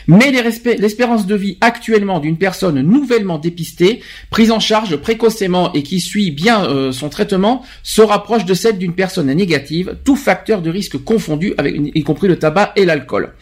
Mais 0.07 0.31
l'espérance 0.31 1.27
de 1.27 1.35
vie 1.35 1.59
actuellement 1.61 2.19
d'une 2.19 2.37
personne 2.37 2.81
nouvellement 2.81 3.39
dépistée, 3.39 4.01
prise 4.31 4.51
en 4.51 4.61
charge 4.61 4.97
précocement 4.97 5.73
et 5.73 5.83
qui 5.83 6.01
suit 6.01 6.31
bien 6.31 6.65
euh, 6.65 6.93
son 6.93 7.09
traitement, 7.09 7.63
se 7.83 8.03
rapproche 8.03 8.45
de 8.45 8.55
celle 8.55 8.79
d'une 8.79 8.95
personne 8.95 9.33
négative, 9.33 9.97
tout 10.05 10.17
facteur 10.17 10.63
de 10.63 10.71
risque 10.71 11.03
confondu, 11.03 11.55
avec, 11.59 11.75
y 11.95 12.03
compris 12.03 12.29
le 12.29 12.39
tabac 12.39 12.73
et 12.77 12.85
l'alcool. 12.85 13.35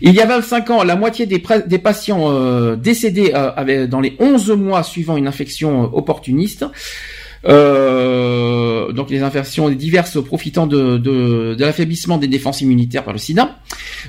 Il 0.00 0.12
y 0.12 0.20
a 0.20 0.26
25 0.26 0.70
ans, 0.70 0.82
la 0.82 0.96
moitié 0.96 1.26
des, 1.26 1.38
patients 1.38 2.30
euh, 2.30 2.76
décédés 2.76 3.32
euh, 3.34 3.86
dans 3.86 4.00
les 4.00 4.16
11 4.18 4.50
mois 4.52 4.82
suivant 4.82 5.16
une 5.16 5.28
infection 5.28 5.94
opportuniste. 5.94 6.64
Euh, 7.46 8.92
donc 8.92 9.10
les 9.10 9.22
infections 9.22 9.68
diverses 9.68 10.22
profitant 10.22 10.66
de, 10.66 10.96
de, 10.96 11.54
de 11.54 11.64
l'affaiblissement 11.64 12.16
des 12.16 12.26
défenses 12.26 12.60
immunitaires 12.60 13.04
par 13.04 13.12
le 13.12 13.18
sida. 13.18 13.58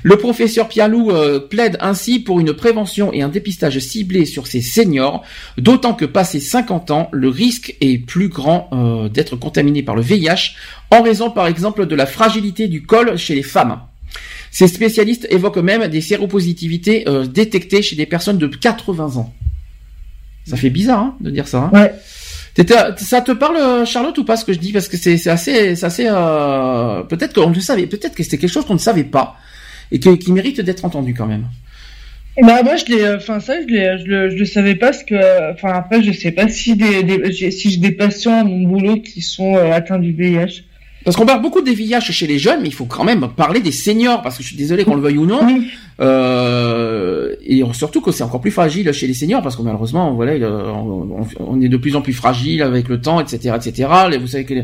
Le 0.02 0.16
professeur 0.16 0.68
Pialou 0.68 1.10
euh, 1.10 1.40
plaide 1.40 1.76
ainsi 1.80 2.20
pour 2.20 2.40
une 2.40 2.54
prévention 2.54 3.12
et 3.12 3.22
un 3.22 3.28
dépistage 3.28 3.78
ciblé 3.78 4.24
sur 4.24 4.46
ces 4.46 4.62
seniors, 4.62 5.22
d'autant 5.58 5.94
que 5.94 6.04
passé 6.04 6.40
50 6.40 6.90
ans, 6.90 7.08
le 7.12 7.28
risque 7.28 7.76
est 7.80 7.98
plus 7.98 8.28
grand 8.28 8.70
euh, 8.72 9.08
d'être 9.08 9.36
contaminé 9.36 9.82
par 9.82 9.96
le 9.96 10.02
VIH 10.02 10.54
en 10.90 11.02
raison 11.02 11.30
par 11.30 11.46
exemple 11.46 11.86
de 11.86 11.94
la 11.94 12.06
fragilité 12.06 12.68
du 12.68 12.84
col 12.84 13.16
chez 13.18 13.34
les 13.34 13.42
femmes. 13.42 13.80
Ces 14.50 14.68
spécialistes 14.68 15.26
évoquent 15.30 15.58
même 15.58 15.86
des 15.88 16.00
séropositivités 16.00 17.04
détectées 17.28 17.82
chez 17.82 17.96
des 17.96 18.06
personnes 18.06 18.38
de 18.38 18.46
80 18.46 19.16
ans. 19.16 19.34
Ça 20.46 20.56
fait 20.56 20.70
bizarre 20.70 21.00
hein, 21.00 21.16
de 21.20 21.30
dire 21.30 21.46
ça. 21.46 21.64
Hein 21.64 21.70
ouais. 21.74 21.92
Ça 22.56 23.20
te 23.20 23.32
parle, 23.32 23.86
Charlotte, 23.86 24.16
ou 24.16 24.24
pas 24.24 24.36
ce 24.36 24.44
que 24.44 24.52
je 24.52 24.58
dis? 24.58 24.72
Parce 24.72 24.88
que 24.88 24.96
c'est 24.96 25.28
assez, 25.28 25.84
assez. 25.84 26.06
Euh, 26.08 27.02
peut-être 27.02 27.34
qu'on 27.34 27.50
le 27.50 27.60
savait, 27.60 27.86
peut-être 27.86 28.14
que 28.14 28.22
c'était 28.22 28.38
quelque 28.38 28.50
chose 28.50 28.64
qu'on 28.64 28.74
ne 28.74 28.78
savait 28.78 29.04
pas 29.04 29.36
et 29.92 29.98
qui 30.00 30.32
mérite 30.32 30.60
d'être 30.62 30.84
entendu 30.84 31.14
quand 31.14 31.26
même. 31.26 31.44
Bah 32.42 32.62
moi 32.62 32.76
je 32.76 32.84
l'ai, 32.86 33.14
enfin 33.14 33.40
ça 33.40 33.54
je, 33.62 33.66
l'ai, 33.66 33.98
je, 33.98 34.04
le, 34.04 34.30
je 34.30 34.36
le 34.36 34.44
savais 34.44 34.74
pas 34.74 34.88
parce 34.90 35.04
que, 35.04 35.52
enfin 35.52 35.72
après 35.72 36.02
je 36.02 36.12
sais 36.12 36.32
pas 36.32 36.48
si 36.48 36.76
des, 36.76 37.02
des 37.02 37.32
si 37.32 37.70
j'ai 37.70 37.78
des 37.78 37.92
patients 37.92 38.40
à 38.40 38.44
mon 38.44 38.68
boulot 38.68 39.00
qui 39.00 39.22
sont 39.22 39.56
euh, 39.56 39.72
atteints 39.72 39.98
du 39.98 40.12
VIH. 40.12 40.64
Parce 41.06 41.16
qu'on 41.16 41.24
parle 41.24 41.40
beaucoup 41.40 41.62
des 41.62 41.72
VIH 41.72 42.00
chez 42.00 42.26
les 42.26 42.36
jeunes, 42.36 42.62
mais 42.62 42.68
il 42.68 42.74
faut 42.74 42.84
quand 42.84 43.04
même 43.04 43.28
parler 43.28 43.60
des 43.60 43.70
seniors, 43.70 44.22
parce 44.22 44.36
que 44.36 44.42
je 44.42 44.48
suis 44.48 44.56
désolé 44.56 44.82
qu'on 44.82 44.96
le 44.96 45.00
veuille 45.00 45.18
ou 45.18 45.24
non. 45.24 45.38
Euh, 46.00 47.36
et 47.44 47.62
surtout 47.74 48.00
que 48.00 48.10
c'est 48.10 48.24
encore 48.24 48.40
plus 48.40 48.50
fragile 48.50 48.90
chez 48.92 49.06
les 49.06 49.14
seniors, 49.14 49.40
parce 49.40 49.54
que 49.54 49.62
malheureusement, 49.62 50.14
voilà, 50.14 50.32
on, 50.50 51.60
est 51.60 51.68
de 51.68 51.76
plus 51.76 51.94
en 51.94 52.02
plus 52.02 52.12
fragile 52.12 52.60
avec 52.60 52.88
le 52.88 53.00
temps, 53.00 53.20
etc., 53.20 53.54
etc. 53.54 53.88
Vous 54.20 54.26
savez 54.26 54.44
que 54.44 54.54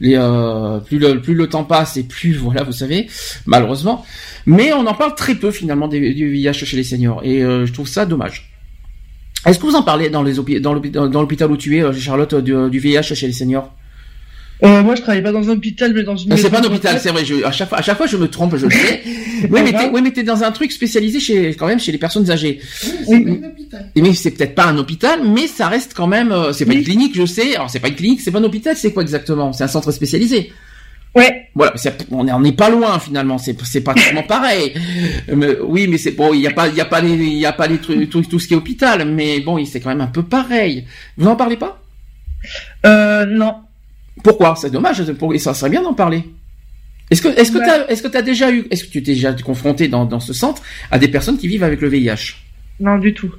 les, 0.00 0.14
euh, 0.14 0.78
plus, 0.78 1.00
le, 1.00 1.20
plus 1.20 1.34
le 1.34 1.48
temps 1.48 1.64
passe 1.64 1.96
et 1.96 2.04
plus, 2.04 2.34
voilà, 2.36 2.62
vous 2.62 2.70
savez, 2.70 3.08
malheureusement. 3.46 4.04
Mais 4.46 4.72
on 4.72 4.86
en 4.86 4.94
parle 4.94 5.16
très 5.16 5.34
peu 5.34 5.50
finalement 5.50 5.88
du 5.88 5.98
VIH 5.98 6.52
chez 6.52 6.76
les 6.76 6.84
seniors, 6.84 7.20
et 7.24 7.42
euh, 7.42 7.66
je 7.66 7.72
trouve 7.72 7.88
ça 7.88 8.06
dommage. 8.06 8.52
Est-ce 9.44 9.58
que 9.58 9.66
vous 9.66 9.74
en 9.74 9.82
parlez 9.82 10.08
dans 10.08 10.22
les 10.22 10.34
dans 10.60 10.72
l'hôpital 10.72 11.50
où 11.50 11.56
tu 11.56 11.78
es, 11.78 11.92
Charlotte, 11.94 12.36
du, 12.36 12.54
du 12.70 12.78
VIH 12.78 13.02
chez 13.02 13.26
les 13.26 13.32
seniors? 13.32 13.74
Euh, 14.62 14.82
moi, 14.82 14.94
je 14.94 15.02
travaille 15.02 15.22
pas 15.22 15.32
dans 15.32 15.48
un 15.48 15.52
hôpital, 15.52 15.92
mais 15.94 16.02
dans 16.02 16.16
une. 16.16 16.36
C'est 16.36 16.50
pas 16.50 16.60
un 16.60 16.64
hôpital, 16.64 16.98
c'est 17.00 17.10
vrai. 17.10 17.24
Je, 17.24 17.42
à 17.44 17.52
chaque 17.52 17.68
fois, 17.68 17.78
à 17.78 17.82
chaque 17.82 17.96
fois, 17.96 18.06
je 18.06 18.16
me 18.16 18.28
trompe, 18.28 18.56
je 18.56 18.66
le 18.66 18.72
sais. 18.72 19.02
oui, 19.50 19.60
mais 19.64 19.72
t'es, 19.72 19.88
oui, 19.92 20.00
mais 20.02 20.10
t'es 20.10 20.22
dans 20.22 20.42
un 20.42 20.52
truc 20.52 20.70
spécialisé 20.72 21.18
chez, 21.18 21.54
quand 21.54 21.66
même, 21.66 21.80
chez 21.80 21.92
les 21.92 21.98
personnes 21.98 22.30
âgées. 22.30 22.60
Oui, 22.84 22.90
c'est 23.06 23.14
un 23.14 23.48
hôpital. 23.48 23.90
Mais 23.96 24.12
c'est 24.14 24.30
peut-être 24.32 24.54
pas 24.54 24.66
un 24.66 24.76
hôpital, 24.76 25.20
mais 25.24 25.46
ça 25.46 25.68
reste 25.68 25.94
quand 25.94 26.06
même. 26.06 26.30
Euh, 26.32 26.52
c'est 26.52 26.66
pas 26.66 26.74
une 26.74 26.84
clinique, 26.84 27.16
je 27.16 27.24
sais. 27.24 27.56
Alors, 27.56 27.70
c'est 27.70 27.80
pas 27.80 27.88
une 27.88 27.94
clinique, 27.94 28.20
c'est 28.20 28.30
pas 28.30 28.38
un 28.38 28.44
hôpital, 28.44 28.76
c'est 28.76 28.92
quoi 28.92 29.02
exactement? 29.02 29.52
C'est 29.52 29.64
un 29.64 29.68
centre 29.68 29.92
spécialisé. 29.92 30.52
Ouais. 31.14 31.48
Voilà, 31.54 31.72
on 32.12 32.28
est 32.28 32.32
on 32.32 32.40
n'est 32.40 32.52
pas 32.52 32.70
loin 32.70 32.98
finalement. 33.00 33.38
C'est 33.38 33.56
c'est 33.64 33.80
pratiquement 33.80 34.22
pareil. 34.28 34.74
Mais, 35.34 35.56
oui, 35.60 35.88
mais 35.88 35.98
c'est 35.98 36.12
bon. 36.12 36.32
Il 36.34 36.40
y 36.40 36.46
a 36.46 36.52
pas 36.52 36.68
il 36.68 36.76
y 36.76 36.80
a 36.80 36.84
pas 36.84 37.00
les 37.00 37.14
il 37.14 37.38
y 37.38 37.46
a 37.46 37.52
pas 37.52 37.66
les 37.66 37.78
trucs 37.78 38.08
tout, 38.10 38.22
tout 38.22 38.38
ce 38.38 38.46
qui 38.46 38.54
est 38.54 38.56
hôpital, 38.56 39.04
mais 39.06 39.40
bon, 39.40 39.64
c'est 39.64 39.80
quand 39.80 39.88
même 39.88 40.02
un 40.02 40.06
peu 40.06 40.22
pareil. 40.22 40.84
Vous 41.16 41.24
n'en 41.24 41.34
parlez 41.34 41.56
pas? 41.56 41.82
Euh, 42.86 43.26
non. 43.26 43.54
Pourquoi? 44.22 44.54
C'est 44.56 44.70
dommage, 44.70 45.02
ça 45.38 45.54
serait 45.54 45.70
bien 45.70 45.82
d'en 45.82 45.94
parler. 45.94 46.24
Est-ce 47.10 47.22
que 47.22 47.28
est-ce 47.28 47.50
que 47.50 47.58
tu 47.58 47.92
est-ce 47.92 48.02
que 48.02 48.08
t'as 48.08 48.22
déjà 48.22 48.52
eu 48.52 48.66
est-ce 48.70 48.84
que 48.84 48.90
tu 48.90 49.02
t'es 49.02 49.14
déjà 49.14 49.32
confronté 49.32 49.88
dans, 49.88 50.04
dans 50.04 50.20
ce 50.20 50.32
centre 50.32 50.62
à 50.92 50.98
des 50.98 51.08
personnes 51.08 51.38
qui 51.38 51.48
vivent 51.48 51.64
avec 51.64 51.80
le 51.80 51.88
VIH 51.88 52.36
Non 52.78 52.98
du 52.98 53.12
tout. 53.12 53.34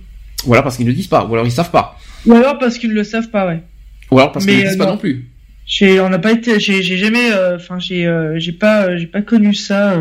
Voilà 0.45 0.61
parce 0.61 0.75
qu'ils 0.75 0.85
ne 0.85 0.91
le 0.91 0.95
disent 0.95 1.07
pas 1.07 1.25
ou 1.25 1.33
alors 1.33 1.45
ils 1.45 1.51
savent 1.51 1.71
pas. 1.71 1.97
Ou 2.25 2.33
alors 2.33 2.59
parce 2.59 2.77
qu'ils 2.77 2.89
ne 2.89 2.95
le 2.95 3.05
savent 3.05 3.29
pas 3.29 3.47
ouais. 3.47 3.63
Ou 4.11 4.19
alors 4.19 4.33
parce 4.33 4.45
qu'ils 4.45 4.57
ne 4.57 4.63
le 4.63 4.67
disent 4.67 4.77
pas 4.77 4.87
non 4.87 4.97
plus. 4.97 5.29
J'ai 5.65 6.01
on 6.01 6.09
n'a 6.09 6.19
pas 6.19 6.33
été 6.33 6.59
j'ai 6.59 6.81
jamais 6.81 7.31
euh, 7.31 7.55
enfin 7.55 7.79
j'ai 7.79 8.05
euh, 8.05 8.37
j'ai 8.39 8.51
pas 8.51 8.87
euh, 8.87 8.97
j'ai 8.97 9.07
pas 9.07 9.21
connu 9.21 9.53
ça 9.53 9.97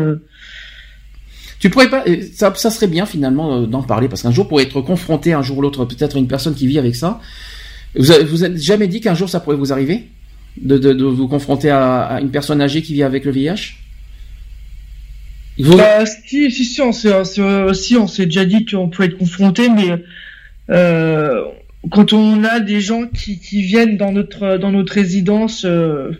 Tu 1.61 1.69
pourrais 1.69 1.89
pas 1.89 2.03
ça 2.33 2.53
ça 2.53 2.71
serait 2.71 2.87
bien 2.87 3.05
finalement 3.05 3.61
d'en 3.61 3.83
parler 3.83 4.09
parce 4.09 4.23
qu'un 4.23 4.31
jour 4.31 4.49
pour 4.49 4.59
être 4.59 4.81
confronté 4.81 5.31
un 5.31 5.41
jour 5.41 5.59
ou 5.59 5.61
l'autre 5.61 5.85
peut-être 5.85 6.17
une 6.17 6.27
personne 6.27 6.55
qui 6.55 6.67
vit 6.67 6.79
avec 6.79 6.95
ça 6.95 7.21
vous 7.95 8.11
vous 8.27 8.43
avez 8.43 8.57
jamais 8.57 8.87
dit 8.87 8.99
qu'un 8.99 9.15
jour 9.15 9.29
ça 9.29 9.39
pourrait 9.39 9.55
vous 9.55 9.71
arriver? 9.71 10.09
De, 10.57 10.77
de, 10.77 10.93
de 10.93 11.03
vous 11.05 11.27
confronter 11.27 11.69
à, 11.69 12.19
une 12.21 12.31
personne 12.31 12.61
âgée 12.61 12.81
qui 12.81 12.93
vit 12.93 13.03
avec 13.03 13.25
le 13.25 13.31
VIH 13.31 13.75
bah, 15.59 16.05
si, 16.05 16.49
si, 16.49 16.81
on 16.81 16.91
s'est, 16.91 17.23
si, 17.73 17.95
on 17.97 18.07
s'est 18.07 18.25
déjà 18.25 18.45
dit 18.45 18.65
qu'on 18.65 18.89
pouvait 18.89 19.07
être 19.07 19.17
confronté, 19.17 19.69
mais 19.69 20.03
euh, 20.69 21.43
quand 21.91 22.13
on 22.13 22.43
a 22.43 22.59
des 22.59 22.81
gens 22.81 23.05
qui, 23.05 23.39
qui 23.39 23.61
viennent 23.61 23.97
dans 23.97 24.11
notre 24.11 24.57
dans 24.57 24.71
notre 24.71 24.93
résidence, 24.93 25.65
euh, 25.65 26.11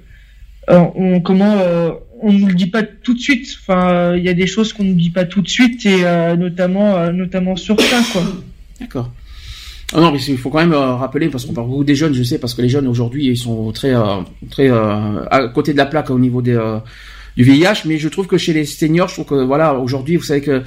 euh, 0.70 0.84
on 0.96 1.22
comment 1.22 1.58
euh, 1.60 1.92
on 2.22 2.32
nous 2.34 2.48
le 2.48 2.54
dit 2.54 2.68
pas 2.68 2.84
tout 2.84 3.14
de 3.14 3.20
suite. 3.20 3.58
Enfin, 3.62 3.94
euh, 3.94 4.18
il 4.18 4.24
y 4.24 4.30
a 4.30 4.34
des 4.34 4.48
choses 4.48 4.74
qu'on 4.74 4.84
nous 4.84 4.96
dit 4.96 5.10
pas 5.10 5.26
tout 5.26 5.42
de 5.42 5.50
suite 5.50 5.86
et 5.86 6.06
euh, 6.06 6.36
notamment 6.36 6.96
euh, 6.98 7.12
notamment 7.12 7.56
sur 7.56 7.80
ça 7.80 8.02
quoi. 8.12 8.24
D'accord. 8.80 9.12
Ah 9.94 10.00
non, 10.00 10.12
mais 10.12 10.20
il 10.20 10.38
faut 10.38 10.50
quand 10.50 10.60
même 10.60 10.74
euh, 10.74 10.96
rappeler 10.96 11.30
parce 11.30 11.46
qu'on 11.46 11.54
parle 11.54 11.68
beaucoup 11.68 11.84
des 11.84 11.96
jeunes, 11.96 12.14
je 12.14 12.24
sais, 12.24 12.38
parce 12.38 12.54
que 12.54 12.62
les 12.62 12.70
jeunes 12.70 12.88
aujourd'hui 12.88 13.28
ils 13.28 13.38
sont 13.38 13.72
très 13.72 13.94
euh, 13.94 14.22
très 14.50 14.70
euh, 14.70 15.26
à 15.30 15.48
côté 15.50 15.74
de 15.74 15.78
la 15.78 15.86
plaque 15.86 16.10
au 16.10 16.20
niveau 16.20 16.42
des 16.42 16.56
euh, 16.56 16.80
du 17.38 17.44
VIH, 17.44 17.84
mais 17.86 17.98
je 17.98 18.10
trouve 18.10 18.28
que 18.28 18.38
chez 18.38 18.54
les 18.54 18.66
seniors, 18.66 19.08
je 19.08 19.14
trouve 19.16 19.26
que 19.26 19.44
voilà, 19.44 19.76
aujourd'hui, 19.76 20.18
vous 20.18 20.24
savez 20.24 20.42
que 20.42 20.64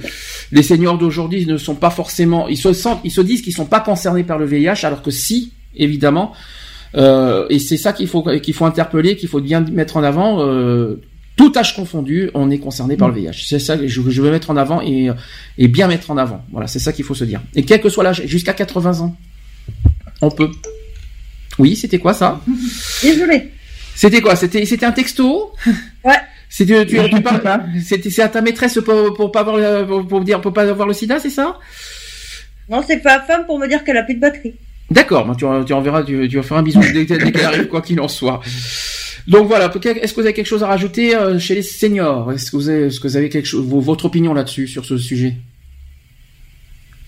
les 0.51 0.63
seniors 0.63 0.97
d'aujourd'hui 0.97 1.45
ne 1.45 1.57
sont 1.57 1.75
pas 1.75 1.91
forcément, 1.91 2.47
ils 2.47 2.57
se 2.57 2.73
sentent, 2.73 3.01
ils 3.03 3.11
se 3.11 3.21
disent 3.21 3.41
qu'ils 3.43 3.53
sont 3.53 3.67
pas 3.67 3.79
concernés 3.79 4.23
par 4.23 4.39
le 4.39 4.45
VIH, 4.45 4.83
alors 4.83 5.03
que 5.03 5.11
si, 5.11 5.53
évidemment, 5.75 6.33
euh, 6.95 7.45
et 7.49 7.59
c'est 7.59 7.77
ça 7.77 7.93
qu'il 7.93 8.07
faut 8.07 8.23
qu'il 8.23 8.53
faut 8.53 8.65
interpeller, 8.65 9.15
qu'il 9.15 9.29
faut 9.29 9.41
bien 9.41 9.61
mettre 9.61 9.97
en 9.97 10.03
avant. 10.03 10.39
Euh, 11.39 11.43
tout 11.43 11.51
âge 11.57 11.75
confondu, 11.75 12.29
on 12.33 12.49
est 12.49 12.59
concerné 12.59 12.95
par 12.97 13.09
le 13.09 13.15
VIH. 13.15 13.45
C'est 13.47 13.59
ça 13.59 13.77
que 13.77 13.87
je, 13.87 14.01
je 14.09 14.21
veux 14.21 14.31
mettre 14.31 14.49
en 14.51 14.57
avant 14.57 14.81
et, 14.81 15.09
et 15.57 15.67
bien 15.67 15.87
mettre 15.87 16.09
en 16.11 16.17
avant. 16.17 16.43
Voilà, 16.51 16.67
c'est 16.67 16.79
ça 16.79 16.93
qu'il 16.93 17.03
faut 17.05 17.13
se 17.15 17.25
dire. 17.25 17.41
Et 17.55 17.63
quel 17.63 17.81
que 17.81 17.89
soit 17.89 18.03
l'âge, 18.03 18.23
jusqu'à 18.25 18.53
80 18.53 19.01
ans, 19.01 19.15
on 20.21 20.31
peut. 20.31 20.49
Oui, 21.59 21.75
c'était 21.75 21.99
quoi 21.99 22.13
ça? 22.13 22.41
Désolé. 23.01 23.51
C'était 23.95 24.21
quoi? 24.21 24.35
C'était 24.35 24.65
c'était 24.65 24.85
un 24.85 24.91
texto? 24.91 25.53
Ouais. 26.03 26.15
C'était 26.49 26.85
tu, 26.85 26.97
tu 27.09 27.21
parles- 27.21 27.63
C'était 27.83 28.09
c'est 28.09 28.21
à 28.21 28.29
ta 28.29 28.41
maîtresse 28.41 28.79
pour, 28.85 29.13
pour 29.15 29.31
pas 29.31 29.41
avoir 29.41 29.57
le- 29.57 29.85
pour, 29.85 30.07
pour 30.07 30.21
dire 30.21 30.39
pour 30.41 30.53
pas 30.53 30.63
avoir 30.69 30.87
le 30.87 30.93
sida, 30.93 31.19
c'est 31.19 31.29
ça? 31.29 31.57
Non, 32.69 32.81
c'est 32.87 32.97
pas 32.97 33.17
la 33.17 33.23
femme 33.23 33.45
pour 33.45 33.59
me 33.59 33.67
dire 33.67 33.83
qu'elle 33.83 33.97
a 33.97 34.03
plus 34.03 34.15
de 34.15 34.19
batterie. 34.21 34.53
D'accord, 34.91 35.25
bah, 35.25 35.33
tu, 35.37 35.45
tu 35.65 35.73
enverras, 35.73 36.03
tu, 36.03 36.27
tu 36.29 36.35
vas 36.37 36.43
faire 36.43 36.57
un 36.57 36.63
bisou 36.63 36.79
dès, 36.79 37.05
dès 37.05 37.31
qu'elle 37.31 37.45
arrive, 37.45 37.67
quoi 37.67 37.81
qu'il 37.81 37.99
en 37.99 38.07
soit. 38.07 38.39
Donc 39.27 39.47
voilà, 39.47 39.71
est-ce 39.73 40.13
que 40.13 40.19
vous 40.21 40.25
avez 40.25 40.33
quelque 40.33 40.45
chose 40.45 40.63
à 40.63 40.67
rajouter 40.67 41.15
euh, 41.15 41.39
chez 41.39 41.55
les 41.55 41.63
seniors? 41.63 42.31
Est-ce 42.31 42.51
que 42.51 42.57
vous 42.57 42.69
avez, 42.69 42.83
est-ce 42.87 42.99
que 42.99 43.07
vous 43.07 43.17
avez 43.17 43.29
quelque 43.29 43.47
chose, 43.47 43.65
vo- 43.65 43.79
votre 43.79 44.05
opinion 44.05 44.33
là-dessus, 44.35 44.67
sur 44.67 44.85
ce 44.85 44.97
sujet? 44.97 45.35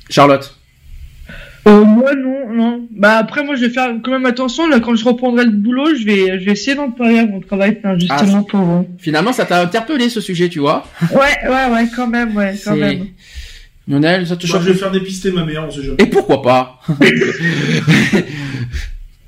Charlotte? 0.09 0.55
Euh, 1.67 1.83
moi 1.83 2.15
non 2.15 2.53
non. 2.53 2.87
Bah 2.91 3.17
après 3.17 3.43
moi 3.43 3.55
je 3.55 3.65
vais 3.65 3.69
faire 3.69 3.89
quand 4.01 4.11
même 4.11 4.25
attention 4.25 4.67
là 4.69 4.79
quand 4.79 4.95
je 4.95 5.03
reprendrai 5.03 5.43
le 5.43 5.51
boulot 5.51 5.93
je 5.95 6.05
vais 6.05 6.39
je 6.39 6.45
vais 6.45 6.53
essayer 6.53 6.75
d'en 6.77 6.91
parler 6.91 7.19
à 7.19 7.25
mon 7.25 7.41
travail 7.41 7.77
enfin, 7.79 7.99
justement 7.99 8.45
Ah, 8.47 8.49
pour. 8.49 8.85
Finalement, 8.99 9.33
ça 9.33 9.45
t'a 9.45 9.59
interpellé 9.61 10.07
ce 10.09 10.21
sujet, 10.21 10.47
tu 10.47 10.59
vois 10.59 10.87
Ouais 11.11 11.49
ouais 11.49 11.69
ouais 11.73 11.87
quand 11.93 12.07
même 12.07 12.33
ouais 12.37 12.55
quand 12.63 12.75
même. 12.77 13.07
Lionel, 13.85 14.25
ça 14.25 14.37
te 14.37 14.47
Moi, 14.47 14.55
choque 14.59 14.65
je 14.67 14.71
vais 14.71 14.77
faire 14.79 14.91
dépister 14.91 15.29
ma 15.31 15.43
mère, 15.45 15.65
on 15.67 15.71
sait 15.71 15.83
jamais. 15.83 15.97
Et 15.99 16.05
pourquoi 16.05 16.41
pas? 16.41 16.79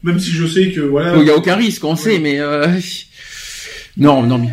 Même 0.03 0.19
si 0.19 0.32
je 0.32 0.48
sais 0.48 0.72
que 0.72 0.82
voilà. 0.82 1.16
Il 1.18 1.24
n'y 1.24 1.30
a 1.30 1.36
aucun 1.36 1.56
risque, 1.56 1.84
on 1.84 1.95
sait, 1.95 2.19
mais 2.19 2.40
euh... 2.40 2.68
non, 3.98 4.24
non, 4.24 4.38
mais 4.38 4.48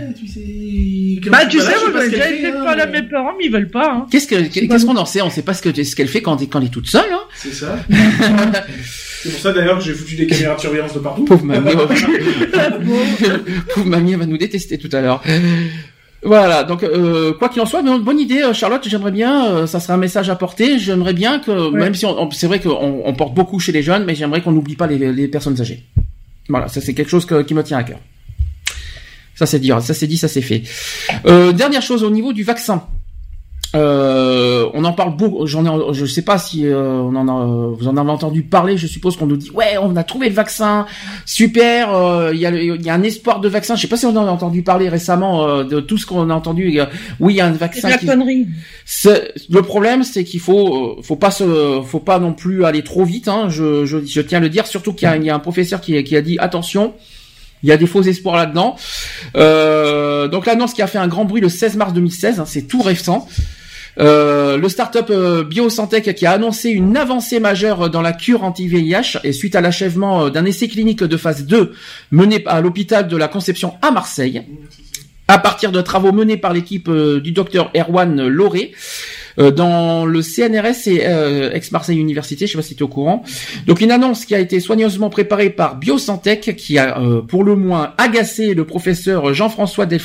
Bah 1.31 1.47
tu 1.47 1.61
sais 1.61 1.67
Voilà, 1.67 1.73
je 1.79 1.79
sais 1.81 1.81
moi 1.81 1.93
pas 1.93 2.01
j'ai 2.01 2.17
été 2.17 2.19
fait, 2.19 2.47
hein. 2.49 2.65
parler 2.65 2.83
à 2.83 2.87
mes 2.87 3.03
parents 3.03 3.33
mais 3.39 3.45
ils 3.47 3.53
veulent 3.53 3.71
pas. 3.71 3.93
Hein. 3.93 4.07
qu'est-ce 4.11 4.27
que 4.27 4.49
qu'est-ce 4.49 4.87
qu'on 4.87 4.97
en 4.97 5.07
sait? 5.07 5.23
On 5.23 5.31
sait 5.31 5.43
pas 5.43 5.55
ce 5.55 5.63
que 5.63 5.85
ce 5.85 5.95
qu'elle 5.95 6.09
fait 6.09 6.23
quand 6.23 6.37
quand 6.51 6.61
elle 6.61 6.67
est 6.67 6.71
toute 6.71 6.89
seule. 6.89 7.13
Hein 7.13 7.23
C'est 7.35 7.55
ça. 7.55 7.79
C'est 9.23 9.31
pour 9.31 9.41
ça 9.41 9.53
d'ailleurs 9.53 9.79
que 9.79 9.85
j'ai 9.85 9.95
foutu 9.95 10.15
des 10.15 10.27
caméras 10.27 10.57
de 10.57 10.61
surveillance 10.61 10.95
de 10.95 11.01
partout. 11.01 11.25
Pauvre 11.25 11.45
mamie. 11.45 11.71
Pauvre 13.75 13.87
mamie, 13.87 14.13
elle 14.13 14.19
va 14.19 14.27
nous 14.27 14.39
détester 14.39 14.79
tout 14.79 14.91
à 14.93 15.01
l'heure. 15.01 15.23
Voilà, 16.27 16.65
donc 16.65 16.83
euh, 16.83 17.33
quoi 17.35 17.49
qu'il 17.49 17.63
en 17.63 17.67
soit, 17.67 17.83
bonne 17.83 18.19
idée, 18.19 18.43
euh, 18.43 18.53
Charlotte. 18.53 18.83
J'aimerais 18.89 19.13
bien, 19.13 19.47
euh, 19.47 19.67
ça 19.69 19.79
serait 19.79 19.93
un 19.93 19.97
message 19.99 20.29
à 20.29 20.35
porter. 20.35 20.79
J'aimerais 20.79 21.13
bien 21.15 21.39
que, 21.39 21.71
même 21.71 21.95
si 21.95 22.05
on, 22.05 22.21
on- 22.21 22.31
c'est 22.33 22.49
vrai 22.49 22.59
qu'on 22.61 23.03
on 23.05 23.13
porte 23.15 23.33
beaucoup 23.35 23.61
chez 23.61 23.71
les 23.71 23.83
jeunes, 23.83 24.05
mais 24.05 24.15
j'aimerais 24.17 24.43
qu'on 24.43 24.51
n'oublie 24.53 24.75
pas 24.75 24.89
les, 24.89 25.13
les 25.13 25.29
personnes 25.29 25.61
âgées. 25.61 25.85
Voilà, 26.49 26.67
ça 26.69 26.81
c'est 26.81 26.95
quelque 26.95 27.11
chose 27.11 27.27
que- 27.27 27.43
qui 27.43 27.55
me 27.55 27.63
tient 27.63 27.79
à 27.79 27.85
cœur. 27.85 27.99
Ça 29.37 29.47
c'est 29.47 29.59
dit, 29.61 29.69
ça 29.69 29.95
c'est 29.95 30.07
dit, 30.07 30.17
ça 30.17 30.29
c'est 30.29 30.41
fait. 30.41 30.63
Euh, 31.27 31.53
dernière 31.53 31.83
chose 31.83 32.03
au 32.03 32.11
niveau 32.11 32.33
du 32.33 32.43
vaccin. 32.43 32.83
Euh, 33.77 34.69
on 34.75 34.85
en 34.85 34.93
parle 34.93 35.17
beaucoup. 35.17 35.47
J'en 35.47 35.65
ai, 35.65 35.95
je 35.95 36.07
sais 36.07 36.23
pas 36.23 36.39
si 36.39 36.67
euh, 36.67 36.81
on 37.01 37.15
en 37.15 37.29
a, 37.29 37.75
vous 37.79 37.89
en 37.89 37.97
avez 37.97 38.11
entendu 38.11 38.43
parler. 38.43 38.77
Je 38.77 38.87
suppose 38.87 39.17
qu'on 39.17 39.27
nous 39.27 39.37
dit 39.37 39.51
ouais, 39.51 39.77
on 39.81 39.95
a 39.97 40.03
trouvé 40.05 40.29
le 40.29 40.35
vaccin, 40.35 40.87
super. 41.27 41.95
euh, 41.95 42.31
Il 42.35 42.41
y 42.41 42.47
a, 42.47 42.51
le- 42.51 42.63
il 42.77 42.83
y 42.83 42.89
a 42.91 42.95
un 42.95 43.03
espoir 43.03 43.41
de 43.41 43.49
vaccin. 43.49 43.77
Je 43.77 43.83
sais 43.83 43.89
pas 43.89 43.97
si 43.97 44.07
on 44.07 44.17
en 44.17 44.27
a 44.27 44.31
entendu 44.31 44.63
parler 44.63 44.89
récemment 44.89 45.47
euh, 45.47 45.65
de 45.65 45.81
tout 45.81 45.99
ce 45.99 46.07
qu'on 46.07 46.31
a 46.31 46.35
entendu. 46.35 46.81
Euh, 46.81 46.87
Oui, 47.21 47.35
il 47.35 47.37
y 47.37 47.41
a 47.41 47.47
un 47.47 47.53
C'est 47.53 47.59
vaccin. 47.59 47.89
de 47.89 47.93
la 47.93 47.99
qui- 47.99 48.07
connerie. 48.07 48.47
c'est- 48.85 49.33
le 49.51 49.63
problème, 49.63 50.03
c'est 50.03 50.25
qu'il 50.25 50.41
faut, 50.41 50.97
euh, 50.99 51.03
faut 51.03 51.17
pas 51.17 51.31
se, 51.31 51.81
faut 51.85 52.01
pas 52.01 52.19
non 52.19 52.33
plus 52.33 52.65
aller 52.65 52.83
trop 52.83 53.05
vite. 53.05 53.29
Hein, 53.29 53.49
je, 53.51 53.85
je, 53.85 53.99
je 54.05 54.21
tiens 54.23 54.39
à 54.39 54.41
le 54.41 54.49
dire, 54.49 54.67
surtout 54.67 54.93
qu'il 54.95 55.09
y 55.23 55.27
y 55.27 55.31
a 55.31 55.35
un 55.35 55.39
professeur 55.39 55.81
qui, 55.81 56.03
qui 56.05 56.17
a 56.17 56.23
dit 56.23 56.39
attention. 56.39 56.95
Il 57.63 57.69
y 57.69 57.73
a 57.73 57.77
des 57.77 57.87
faux 57.87 58.03
espoirs 58.03 58.37
là-dedans. 58.37 58.77
Euh, 59.37 60.29
donc 60.29 60.47
l'annonce 60.47 60.73
qui 60.75 60.83
a 60.83 60.87
fait 60.87 60.99
un 60.99 61.09
grand 61.09 61.25
bruit 61.25 61.41
le 61.41 61.49
16 61.49 61.77
mars 61.77 61.93
2016, 61.93 62.39
hein, 62.41 62.45
c'est 62.47 62.63
tout 62.63 62.83
récent. 62.83 63.27
Euh, 63.99 64.59
le 64.59 64.69
start-up 64.69 65.07
euh, 65.11 65.43
Biosantech 65.43 66.15
qui 66.15 66.27
a 66.27 66.33
annoncé 66.33 66.69
une 66.71 66.97
avancée 66.97 67.41
majeure 67.41 67.89
dans 67.89 68.03
la 68.03 68.13
cure 68.13 68.45
anti-VIH 68.45 69.19
et 69.25 69.33
suite 69.33 69.55
à 69.57 69.61
l'achèvement 69.63 70.27
euh, 70.27 70.31
d'un 70.31 70.45
essai 70.45 70.69
clinique 70.69 71.03
de 71.03 71.17
phase 71.17 71.47
2 71.47 71.73
mené 72.11 72.43
à 72.47 72.61
l'hôpital 72.61 73.09
de 73.09 73.17
la 73.17 73.29
Conception 73.29 73.73
à 73.81 73.91
Marseille, 73.91 74.43
à 75.29 75.39
partir 75.39 75.73
de 75.73 75.81
travaux 75.81 76.13
menés 76.13 76.37
par 76.37 76.53
l'équipe 76.53 76.89
euh, 76.89 77.21
du 77.21 77.33
docteur 77.33 77.71
Erwan 77.75 78.27
Lauré, 78.27 78.73
euh, 79.39 79.51
dans 79.51 80.05
le 80.07 80.21
CNRS 80.23 80.87
et 80.89 81.07
euh, 81.07 81.53
ex-Marseille 81.53 81.99
Université, 81.99 82.47
je 82.47 82.53
sais 82.53 82.59
pas 82.59 82.63
si 82.63 82.75
tu 82.75 82.81
es 82.81 82.83
au 82.83 82.89
courant. 82.89 83.23
Donc 83.67 83.81
une 83.81 83.91
annonce 83.91 84.25
qui 84.27 84.35
a 84.35 84.39
été 84.41 84.61
soigneusement 84.61 85.09
préparée 85.11 85.51
par 85.51 85.77
Biosantech, 85.77 86.55
qui 86.57 86.79
a 86.79 86.99
euh, 87.01 87.23
pour 87.23 87.45
le 87.45 87.57
moins 87.57 87.95
agacé 87.99 88.53
le 88.55 88.65
professeur 88.65 89.33
Jean-François 89.33 89.87
di- 89.87 89.99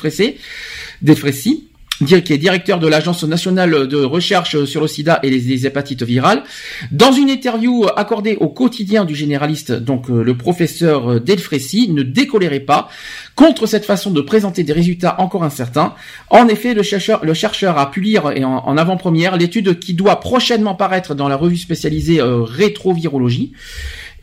qui 2.06 2.34
est 2.34 2.38
directeur 2.38 2.80
de 2.80 2.88
l'Agence 2.88 3.24
nationale 3.24 3.88
de 3.88 3.98
recherche 3.98 4.66
sur 4.66 4.82
le 4.82 4.88
sida 4.88 5.20
et 5.24 5.30
les, 5.30 5.66
hépatites 5.66 6.04
virales. 6.04 6.44
Dans 6.92 7.12
une 7.12 7.30
interview 7.30 7.86
accordée 7.96 8.38
au 8.40 8.50
quotidien 8.50 9.06
du 9.06 9.16
généraliste, 9.16 9.72
donc 9.72 10.10
euh, 10.10 10.24
le 10.24 10.36
professeur 10.36 11.12
euh, 11.12 11.20
Delfrécy 11.20 11.90
ne 11.90 12.04
décolérait 12.04 12.62
pas 12.62 12.90
contre 13.36 13.66
cette 13.66 13.86
façon 13.86 14.12
de 14.12 14.22
présenter 14.22 14.64
des 14.64 14.74
résultats 14.74 15.16
encore 15.20 15.44
incertains. 15.44 15.94
En 16.30 16.48
effet, 16.48 16.74
le 16.74 16.84
chercheur, 16.84 17.78
a 17.78 17.92
pu 17.92 18.02
lire 18.02 18.32
et 18.36 18.44
en, 18.44 18.78
avant-première 18.78 19.38
l'étude 19.38 19.80
qui 19.80 19.94
doit 19.94 20.20
prochainement 20.20 20.76
paraître 20.76 21.16
dans 21.16 21.28
la 21.28 21.36
revue 21.36 21.58
spécialisée 21.58 22.20
euh, 22.20 22.44
Rétrovirologie. 22.44 23.54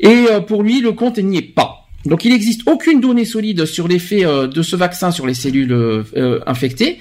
Et 0.00 0.26
pour 0.46 0.62
lui, 0.62 0.80
le 0.80 0.92
compte 0.92 1.18
n'y 1.18 1.38
est 1.38 1.42
pas. 1.42 1.87
Donc 2.08 2.24
il 2.24 2.32
n'existe 2.32 2.62
aucune 2.66 3.00
donnée 3.00 3.26
solide 3.26 3.66
sur 3.66 3.86
l'effet 3.86 4.24
euh, 4.24 4.46
de 4.46 4.62
ce 4.62 4.76
vaccin 4.76 5.10
sur 5.10 5.26
les 5.26 5.34
cellules 5.34 5.72
euh, 5.72 6.02
euh, 6.16 6.40
infectées. 6.46 6.98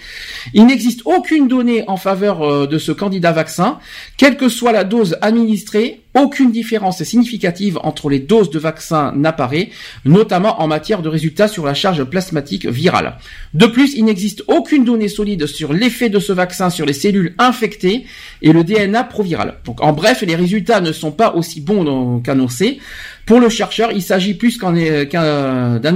Il 0.53 0.66
n'existe 0.66 1.02
aucune 1.06 1.48
donnée 1.48 1.86
en 1.88 1.95
faveur 1.98 2.68
de 2.68 2.77
ce 2.77 2.92
candidat 2.92 3.32
vaccin, 3.32 3.80
quelle 4.18 4.38
que 4.38 4.50
soit 4.50 4.72
la 4.72 4.84
dose 4.84 5.18
administrée. 5.22 6.02
Aucune 6.20 6.52
différence 6.52 7.04
significative 7.04 7.78
entre 7.84 8.10
les 8.10 8.20
doses 8.20 8.50
de 8.50 8.60
vaccin 8.60 9.14
n'apparaît, 9.16 9.70
notamment 10.04 10.62
en 10.62 10.68
matière 10.68 11.02
de 11.02 11.10
résultats 11.10 11.48
sur 11.48 11.64
la 11.66 11.74
charge 11.76 12.04
plasmatique 12.06 12.66
virale. 12.66 13.18
De 13.54 13.68
plus, 13.68 13.94
il 13.96 14.06
n'existe 14.06 14.44
aucune 14.48 14.84
donnée 14.84 15.10
solide 15.10 15.46
sur 15.46 15.74
l'effet 15.74 16.10
de 16.10 16.20
ce 16.20 16.34
vaccin 16.34 16.70
sur 16.70 16.86
les 16.86 16.94
cellules 16.94 17.36
infectées 17.38 18.06
et 18.42 18.52
le 18.52 18.64
DNA 18.64 19.04
proviral. 19.04 19.56
Donc, 19.66 19.84
en 19.84 19.94
bref, 19.94 20.24
les 20.26 20.36
résultats 20.36 20.82
ne 20.82 20.92
sont 20.92 21.12
pas 21.12 21.36
aussi 21.36 21.62
bons 21.62 22.20
qu'annoncés. 22.22 22.80
Pour 23.28 23.42
le 23.42 23.50
chercheur, 23.50 23.92
il 23.92 24.02
s'agit 24.02 24.34
plus 24.36 24.58
qu'un- 24.58 24.74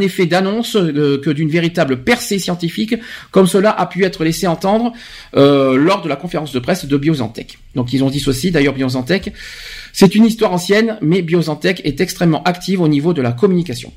effet 0.01 0.25
d'annonce 0.25 0.75
euh, 0.75 1.19
que 1.23 1.29
d'une 1.29 1.49
véritable 1.49 2.03
percée 2.03 2.39
scientifique, 2.39 2.95
comme 3.31 3.47
cela 3.47 3.71
a 3.71 3.85
pu 3.85 4.03
être 4.03 4.23
laissé 4.25 4.47
entendre 4.47 4.91
euh, 5.37 5.77
lors 5.77 6.01
de 6.01 6.09
la 6.09 6.17
conférence 6.17 6.51
de 6.51 6.59
presse 6.59 6.85
de 6.85 6.97
BioNTech. 6.97 7.57
Donc 7.73 7.93
ils 7.93 8.03
ont 8.03 8.09
dit 8.09 8.19
ceci, 8.19 8.51
d'ailleurs 8.51 8.73
BioNTech, 8.73 9.31
c'est 9.93 10.15
une 10.15 10.25
histoire 10.25 10.53
ancienne, 10.53 10.97
mais 11.01 11.21
BioNTech 11.21 11.81
est 11.83 12.01
extrêmement 12.01 12.43
active 12.43 12.81
au 12.81 12.87
niveau 12.87 13.13
de 13.13 13.21
la 13.21 13.31
communication. 13.31 13.91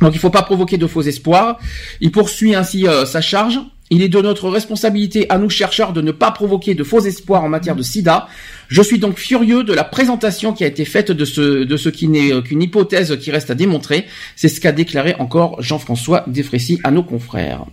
Donc 0.00 0.12
il 0.12 0.16
ne 0.16 0.20
faut 0.20 0.30
pas 0.30 0.42
provoquer 0.42 0.76
de 0.76 0.86
faux 0.86 1.02
espoirs. 1.02 1.58
Il 2.00 2.10
poursuit 2.10 2.54
ainsi 2.54 2.86
euh, 2.86 3.06
sa 3.06 3.20
charge. 3.20 3.60
Il 3.90 4.02
est 4.02 4.08
de 4.08 4.20
notre 4.20 4.48
responsabilité 4.48 5.26
à 5.30 5.38
nous 5.38 5.50
chercheurs 5.50 5.92
de 5.92 6.00
ne 6.00 6.10
pas 6.10 6.30
provoquer 6.30 6.74
de 6.74 6.82
faux 6.82 7.00
espoirs 7.00 7.44
en 7.44 7.48
matière 7.48 7.76
de 7.76 7.82
sida. 7.82 8.28
Je 8.68 8.82
suis 8.82 8.98
donc 8.98 9.18
furieux 9.18 9.62
de 9.62 9.72
la 9.72 9.84
présentation 9.84 10.52
qui 10.52 10.64
a 10.64 10.66
été 10.66 10.84
faite 10.84 11.12
de 11.12 11.24
ce, 11.24 11.64
de 11.64 11.76
ce 11.76 11.90
qui 11.90 12.08
n'est 12.08 12.32
euh, 12.32 12.40
qu'une 12.40 12.62
hypothèse 12.62 13.16
qui 13.18 13.30
reste 13.30 13.50
à 13.50 13.54
démontrer. 13.54 14.06
C'est 14.36 14.48
ce 14.48 14.60
qu'a 14.60 14.72
déclaré 14.72 15.14
encore 15.18 15.62
Jean-François 15.62 16.24
Desfrécy 16.26 16.80
à 16.82 16.90
nos 16.90 17.02
confrères. 17.02 17.64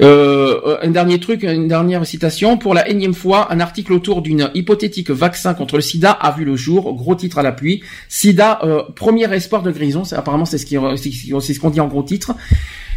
Euh, 0.00 0.78
un 0.82 0.90
dernier 0.90 1.18
truc, 1.18 1.42
une 1.42 1.66
dernière 1.66 2.06
citation. 2.06 2.56
Pour 2.56 2.72
la 2.74 2.88
énième 2.88 3.14
fois, 3.14 3.52
un 3.52 3.58
article 3.58 3.92
autour 3.92 4.22
d'une 4.22 4.50
hypothétique 4.54 5.10
vaccin 5.10 5.54
contre 5.54 5.76
le 5.76 5.82
sida 5.82 6.12
a 6.12 6.30
vu 6.32 6.44
le 6.44 6.56
jour. 6.56 6.94
Gros 6.94 7.14
titre 7.16 7.38
à 7.38 7.42
l'appui. 7.42 7.82
Sida, 8.08 8.60
euh, 8.62 8.82
premier 8.94 9.32
espoir 9.34 9.62
de 9.62 9.72
guérison. 9.72 10.04
C'est- 10.04 10.14
Apparemment, 10.16 10.44
c'est 10.44 10.58
ce 10.58 11.58
qu'on 11.60 11.70
dit 11.70 11.80
en 11.80 11.88
gros 11.88 12.02
titre. 12.02 12.32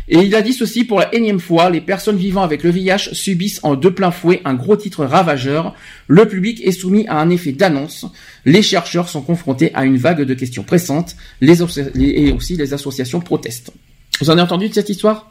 Et 0.07 0.19
il 0.19 0.35
a 0.35 0.41
dit 0.41 0.51
ceci 0.53 0.83
pour 0.83 0.99
la 0.99 1.13
énième 1.15 1.39
fois, 1.39 1.69
les 1.69 1.79
personnes 1.79 2.17
vivant 2.17 2.41
avec 2.41 2.63
le 2.63 2.69
VIH 2.69 3.13
subissent 3.13 3.61
en 3.63 3.75
deux 3.75 3.91
plein 3.93 4.11
fouet 4.11 4.41
un 4.45 4.55
gros 4.55 4.75
titre 4.75 5.05
ravageur. 5.05 5.73
Le 6.07 6.27
public 6.27 6.61
est 6.65 6.71
soumis 6.71 7.07
à 7.07 7.17
un 7.19 7.29
effet 7.29 7.51
d'annonce. 7.53 8.05
Les 8.43 8.61
chercheurs 8.61 9.07
sont 9.09 9.21
confrontés 9.21 9.71
à 9.73 9.85
une 9.85 9.97
vague 9.97 10.23
de 10.23 10.33
questions 10.33 10.63
pressantes. 10.63 11.15
Les, 11.39 11.61
et 11.99 12.33
aussi 12.33 12.57
les 12.57 12.73
associations 12.73 13.21
protestent. 13.21 13.71
Vous 14.19 14.29
en 14.29 14.33
avez 14.33 14.41
entendu 14.41 14.67
de 14.69 14.73
cette 14.73 14.89
histoire? 14.89 15.29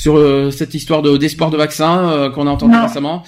Sur 0.00 0.16
euh, 0.16 0.50
cette 0.50 0.72
histoire 0.72 1.02
de 1.02 1.18
d'espoir 1.18 1.50
de 1.50 1.58
vaccin 1.58 2.10
euh, 2.10 2.30
qu'on 2.30 2.46
a 2.46 2.50
entendu 2.50 2.74
récemment. 2.74 3.22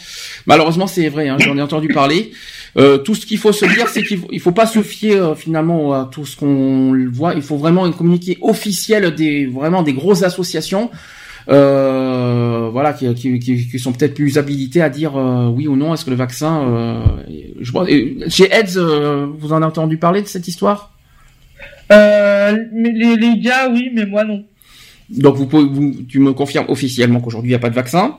Malheureusement, 0.47 0.87
c'est 0.87 1.11
vrai, 1.11 1.29
hein, 1.29 1.37
j'en 1.39 1.59
ai 1.59 1.61
entendu 1.61 1.89
parler. 1.89 2.33
Euh, 2.79 2.97
tout 2.97 3.15
ce 3.15 3.27
qu'il 3.27 3.37
faut 3.37 3.53
se 3.53 3.67
dire, 3.67 3.89
c'est 3.89 4.03
qu'il 4.03 4.19
faut, 4.19 4.29
faut 4.41 4.53
pas 4.53 4.65
se 4.65 4.81
fier 4.81 5.37
finalement 5.37 5.93
à 5.93 6.09
tout 6.11 6.25
ce 6.25 6.35
qu'on 6.35 6.97
voit. 7.13 7.35
Il 7.35 7.43
faut 7.43 7.59
vraiment 7.59 7.85
une 7.85 7.93
communiqué 7.93 8.39
officiel 8.41 9.15
des 9.15 9.45
vraiment 9.45 9.83
des 9.83 9.93
grosses 9.93 10.23
associations. 10.23 10.91
voilà, 11.47 12.95
qui, 12.95 13.13
qui, 13.17 13.39
qui, 13.39 13.79
sont 13.79 13.93
peut-être 13.93 14.15
plus 14.15 14.39
habilités 14.39 14.81
à 14.81 14.89
dire 14.89 15.13
oui 15.55 15.69
ou 15.69 15.77
non. 15.77 15.93
Est-ce 15.93 16.07
que 16.07 16.11
le 16.11 16.17
vaccin, 16.17 17.03
je 17.61 17.71
vois, 17.71 17.87
chez 18.29 18.51
AIDS, 18.51 18.79
vous 18.79 19.53
en 19.53 19.57
avez 19.57 19.67
entendu 19.67 19.99
parler 19.99 20.23
de 20.23 20.27
cette 20.27 20.49
histoire? 20.49 20.95
Les, 21.91 23.17
les 23.17 23.39
gars, 23.41 23.69
oui, 23.71 23.91
mais 23.93 24.07
moi 24.07 24.25
non. 24.25 24.43
Donc 25.11 25.37
vous, 25.37 25.47
pouvez, 25.47 25.65
vous 25.65 25.95
tu 26.09 26.21
me 26.21 26.33
confirmes 26.33 26.67
officiellement 26.69 27.21
qu'aujourd'hui 27.21 27.51
il 27.51 27.53
n'y 27.53 27.57
a 27.57 27.61
pas 27.61 27.71
de 27.71 27.75
vaccin. 27.75 28.17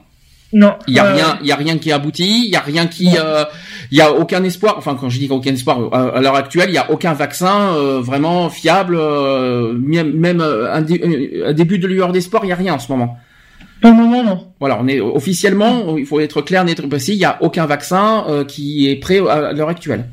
Non. 0.54 0.76
Il 0.88 0.94
y 0.94 1.00
a 1.00 1.06
euh, 1.06 1.14
rien, 1.14 1.40
il 1.42 1.48
y 1.48 1.52
a 1.52 1.56
rien 1.56 1.78
qui 1.80 1.92
aboutit, 1.92 2.46
il 2.46 2.52
y 2.52 2.56
a 2.56 2.60
rien 2.60 2.86
qui, 2.86 3.10
euh, 3.18 3.44
il 3.92 3.98
y 3.98 4.02
a 4.02 4.14
aucun 4.14 4.44
espoir. 4.44 4.76
Enfin, 4.78 4.96
quand 5.00 5.10
je 5.10 5.18
dis 5.18 5.28
aucun 5.30 5.52
espoir, 5.54 5.92
à, 5.92 6.22
l'heure 6.22 6.36
actuelle, 6.36 6.70
il 6.70 6.76
y 6.76 6.78
a 6.78 6.92
aucun 6.92 7.14
vaccin 7.14 7.74
euh, 7.74 8.00
vraiment 8.00 8.50
fiable, 8.50 8.98
même, 9.80 10.14
même 10.14 10.42
un, 10.42 10.82
début 11.54 11.80
de 11.80 11.88
lueur 11.88 12.12
d'espoir, 12.12 12.46
il 12.46 12.50
y 12.50 12.52
a 12.52 12.56
rien 12.56 12.76
en 12.76 12.80
ce 12.80 12.92
moment. 12.92 13.18
Pour 13.82 13.92
le 13.92 13.98
moment, 13.98 14.24
non. 14.24 14.48
Voilà, 14.60 14.80
on 14.80 14.88
est 14.88 15.02
officiellement, 15.02 15.98
il 15.98 16.06
faut 16.06 16.20
être 16.20 16.42
clair, 16.42 16.64
net, 16.64 16.88
précis. 16.88 17.14
Il 17.14 17.20
y 17.20 17.26
a 17.26 17.38
aucun 17.42 17.66
vaccin 17.66 18.46
qui 18.48 18.90
est 18.90 18.96
prêt 18.96 19.20
à 19.28 19.54
l'heure 19.54 19.70
actuelle. 19.70 20.08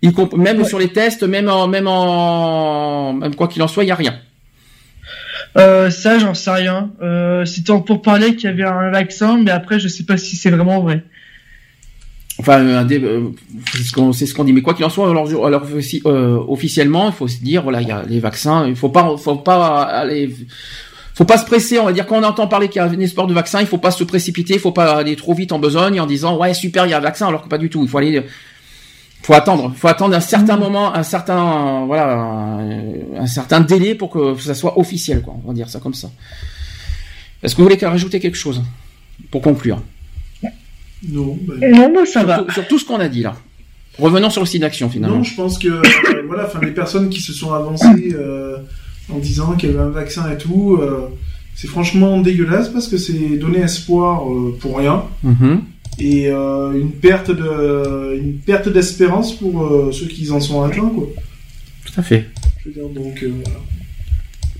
Il 0.00 0.12
même 0.36 0.64
sur 0.64 0.78
les 0.78 0.88
tests, 0.88 1.24
même 1.24 1.48
en, 1.48 1.66
même 1.66 1.86
en, 1.86 3.12
même 3.12 3.34
quoi 3.34 3.46
qu'il 3.46 3.62
en 3.62 3.68
soit, 3.68 3.84
il 3.84 3.88
y 3.88 3.92
a 3.92 3.96
rien. 3.96 4.14
Euh, 5.56 5.90
ça, 5.90 6.18
j'en 6.18 6.34
sais 6.34 6.50
rien. 6.50 6.90
Euh, 7.02 7.44
C'était 7.44 7.72
pour 7.86 8.02
parler 8.02 8.36
qu'il 8.36 8.50
y 8.50 8.52
avait 8.52 8.64
un 8.64 8.90
vaccin, 8.90 9.38
mais 9.42 9.50
après, 9.50 9.80
je 9.80 9.88
sais 9.88 10.04
pas 10.04 10.16
si 10.16 10.36
c'est 10.36 10.50
vraiment 10.50 10.80
vrai. 10.80 11.02
Enfin, 12.40 12.64
euh, 12.64 13.30
c'est 14.12 14.26
ce 14.26 14.34
qu'on 14.34 14.44
dit. 14.44 14.52
Mais 14.52 14.62
quoi 14.62 14.74
qu'il 14.74 14.84
en 14.84 14.90
soit, 14.90 15.10
alors, 15.10 15.28
alors 15.44 15.66
euh, 16.06 16.38
officiellement, 16.46 17.08
il 17.08 17.12
faut 17.12 17.26
se 17.28 17.40
dire, 17.40 17.62
voilà, 17.62 17.82
il 17.82 17.88
y 17.88 17.92
a 17.92 18.04
les 18.08 18.20
vaccins. 18.20 18.66
Il 18.68 18.76
faut 18.76 18.90
pas, 18.90 19.16
faut 19.16 19.36
pas 19.36 19.82
aller, 19.82 20.32
faut 21.14 21.24
pas 21.24 21.38
se 21.38 21.44
presser. 21.44 21.80
On 21.80 21.86
va 21.86 21.92
dire 21.92 22.06
quand 22.06 22.20
on 22.20 22.22
entend 22.22 22.46
parler 22.46 22.68
qu'il 22.68 22.80
y 22.80 22.84
a 22.84 22.88
un 22.88 23.00
espoir 23.00 23.26
de 23.26 23.34
vaccin, 23.34 23.60
il 23.60 23.66
faut 23.66 23.78
pas 23.78 23.90
se 23.90 24.04
précipiter, 24.04 24.54
il 24.54 24.60
faut 24.60 24.70
pas 24.70 24.98
aller 24.98 25.16
trop 25.16 25.34
vite 25.34 25.50
en 25.50 25.58
besogne 25.58 26.00
en 26.00 26.06
disant 26.06 26.38
ouais 26.38 26.54
super, 26.54 26.86
il 26.86 26.90
y 26.90 26.94
a 26.94 26.98
un 26.98 27.00
vaccin, 27.00 27.26
alors 27.26 27.42
que 27.42 27.48
pas 27.48 27.58
du 27.58 27.70
tout. 27.70 27.82
Il 27.82 27.88
faut 27.88 27.98
aller 27.98 28.22
faut 29.28 29.34
attendre, 29.34 29.74
faut 29.76 29.88
attendre 29.88 30.16
un 30.16 30.20
certain 30.20 30.56
mmh. 30.56 30.60
moment, 30.60 30.94
un 30.94 31.02
certain 31.02 31.84
voilà, 31.84 32.60
un, 33.14 33.26
certain 33.26 33.60
délai 33.60 33.94
pour 33.94 34.08
que 34.08 34.34
ça 34.38 34.54
soit 34.54 34.78
officiel, 34.78 35.20
quoi. 35.20 35.36
On 35.44 35.48
va 35.48 35.52
dire 35.52 35.68
ça 35.68 35.80
comme 35.80 35.92
ça. 35.92 36.10
Est-ce 37.42 37.54
que 37.54 37.60
vous 37.60 37.68
voulez 37.68 37.86
rajouter 37.86 38.20
quelque 38.20 38.38
chose 38.38 38.62
pour 39.30 39.42
conclure? 39.42 39.82
Non. 41.06 41.38
Ben... 41.42 41.92
Non, 41.92 42.06
ça 42.06 42.24
va. 42.24 42.46
Sur 42.54 42.66
tout 42.68 42.78
ce 42.78 42.86
qu'on 42.86 43.00
a 43.00 43.08
dit 43.08 43.22
là. 43.22 43.36
Revenons 43.98 44.30
sur 44.30 44.40
le 44.40 44.46
site 44.46 44.62
d'action 44.62 44.88
finalement. 44.88 45.18
Non, 45.18 45.22
je 45.22 45.34
pense 45.34 45.58
que 45.58 45.68
euh, 45.68 45.82
voilà, 46.26 46.46
enfin 46.46 46.60
les 46.62 46.70
personnes 46.70 47.10
qui 47.10 47.20
se 47.20 47.34
sont 47.34 47.52
avancées 47.52 48.14
euh, 48.14 48.56
en 49.12 49.18
disant 49.18 49.56
qu'il 49.56 49.68
y 49.68 49.72
avait 49.74 49.82
un 49.82 49.90
vaccin 49.90 50.30
et 50.32 50.38
tout, 50.38 50.78
euh, 50.80 51.08
c'est 51.54 51.68
franchement 51.68 52.18
dégueulasse 52.22 52.70
parce 52.70 52.88
que 52.88 52.96
c'est 52.96 53.36
donner 53.36 53.58
espoir 53.58 54.22
pour 54.58 54.78
rien. 54.78 55.02
Mmh 55.22 55.56
et 56.00 56.28
euh, 56.28 56.72
une 56.72 56.92
perte 56.92 57.30
de 57.30 58.16
une 58.16 58.38
perte 58.38 58.68
d'espérance 58.68 59.36
pour 59.36 59.64
euh, 59.64 59.92
ceux 59.92 60.06
qui 60.06 60.30
en 60.30 60.40
sont 60.40 60.62
atteints 60.62 60.88
quoi. 60.88 61.08
Tout 61.84 62.00
à 62.00 62.02
fait. 62.02 62.26
Je 62.60 62.68
veux 62.68 62.74
dire, 62.74 62.88
donc 62.88 63.22
euh, 63.22 63.32
voilà. 63.44 63.58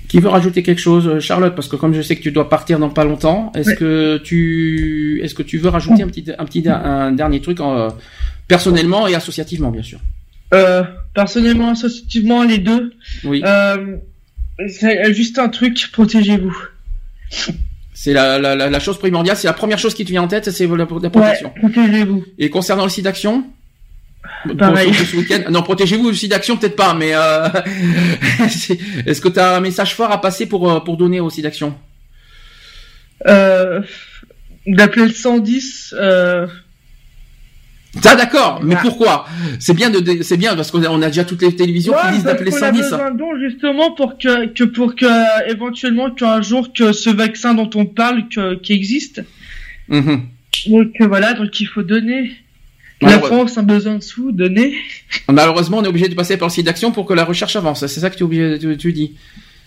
Qui 0.08 0.20
veut 0.20 0.28
rajouter 0.28 0.62
quelque 0.62 0.80
chose, 0.80 1.18
Charlotte? 1.20 1.54
Parce 1.54 1.68
que 1.68 1.76
comme 1.76 1.92
je 1.92 2.00
sais 2.00 2.16
que 2.16 2.22
tu 2.22 2.32
dois 2.32 2.48
partir 2.48 2.78
dans 2.78 2.88
pas 2.88 3.04
longtemps, 3.04 3.52
est-ce 3.54 3.74
que 3.74 4.18
tu 4.24 5.20
est-ce 5.22 5.34
que 5.34 5.42
tu 5.42 5.58
veux 5.58 5.68
rajouter 5.68 6.02
un 6.02 6.08
petit 6.08 6.24
un 6.38 6.44
petit 6.46 6.66
un 6.66 7.12
dernier 7.12 7.40
truc 7.40 7.60
en, 7.60 7.88
personnellement 8.48 9.06
et 9.06 9.14
associativement 9.14 9.70
bien 9.70 9.82
sûr? 9.82 10.00
personnellement, 11.14 11.70
associativement 11.70 12.42
les 12.42 12.58
deux. 12.58 12.92
Oui. 13.24 13.42
juste 15.12 15.38
un 15.38 15.48
truc, 15.50 15.90
protégez-vous. 15.92 16.56
C'est 18.00 18.12
la, 18.12 18.38
la, 18.38 18.54
la, 18.54 18.78
chose 18.78 18.96
primordiale, 18.96 19.36
c'est 19.36 19.48
la 19.48 19.52
première 19.52 19.80
chose 19.80 19.92
qui 19.92 20.04
te 20.04 20.10
vient 20.10 20.22
en 20.22 20.28
tête, 20.28 20.48
c'est 20.52 20.68
la, 20.68 20.86
protection. 20.86 21.50
protégez-vous. 21.50 22.24
Et 22.38 22.48
concernant 22.48 22.84
le 22.84 22.90
site 22.90 23.02
d'action? 23.02 23.42
Pareil. 24.56 24.92
non, 25.50 25.62
protégez-vous 25.64 26.06
le 26.06 26.14
site 26.14 26.30
d'action 26.30 26.56
peut-être 26.56 26.76
pas, 26.76 26.94
mais 26.94 27.10
euh, 27.16 27.48
est-ce 29.04 29.20
que 29.20 29.28
tu 29.28 29.40
as 29.40 29.56
un 29.56 29.60
message 29.60 29.96
fort 29.96 30.12
à 30.12 30.20
passer 30.20 30.46
pour 30.46 30.70
euh, 30.70 30.78
pour 30.78 30.96
donner 30.96 31.18
au 31.18 31.28
site 31.28 31.42
d'action? 31.42 31.74
Euh, 33.26 33.82
D'appeler 34.64 35.06
le 35.06 35.12
110. 35.12 35.96
Euh, 35.98 36.46
ah 38.04 38.16
d'accord, 38.16 38.60
mais 38.62 38.76
pourquoi? 38.80 39.26
C'est 39.58 39.74
bien 39.74 39.90
de, 39.90 40.22
c'est 40.22 40.36
bien 40.36 40.54
parce 40.54 40.70
qu'on 40.70 40.82
a, 40.82 40.88
on 40.88 41.02
a 41.02 41.08
déjà 41.08 41.24
toutes 41.24 41.42
les 41.42 41.54
télévisions 41.54 41.92
qui 41.92 42.14
disent 42.14 42.24
d'appeler 42.24 42.50
110. 42.50 42.60
On 42.60 42.64
a 42.64 42.70
besoin 42.70 43.10
don 43.12 43.38
justement 43.38 43.92
pour 43.92 44.18
que, 44.18 44.46
que 44.46 44.64
pour 44.64 44.94
que 44.94 45.50
éventuellement 45.50 46.10
qu'un 46.10 46.42
jour 46.42 46.72
que 46.72 46.92
ce 46.92 47.10
vaccin 47.10 47.54
dont 47.54 47.70
on 47.74 47.86
parle 47.86 48.28
que, 48.28 48.54
qui 48.56 48.72
existe. 48.72 49.22
Mm-hmm. 49.90 50.20
Donc 50.68 50.92
euh, 51.00 51.06
voilà, 51.06 51.34
donc 51.34 51.58
il 51.60 51.66
faut 51.66 51.82
donner. 51.82 52.32
La 53.00 53.20
France 53.20 53.56
a 53.56 53.62
besoin 53.62 53.96
de 53.96 54.02
sous, 54.02 54.32
donner. 54.32 54.74
Malheureusement, 55.28 55.78
on 55.78 55.84
est 55.84 55.88
obligé 55.88 56.08
de 56.08 56.14
passer 56.14 56.36
par 56.36 56.48
le 56.48 56.52
site 56.52 56.66
d'action 56.66 56.90
pour 56.90 57.06
que 57.06 57.14
la 57.14 57.24
recherche 57.24 57.54
avance. 57.54 57.86
C'est 57.86 58.00
ça 58.00 58.10
que 58.10 58.16
tu, 58.16 58.24
obligé, 58.24 58.58
tu, 58.58 58.76
tu 58.76 58.92
dis. 58.92 59.14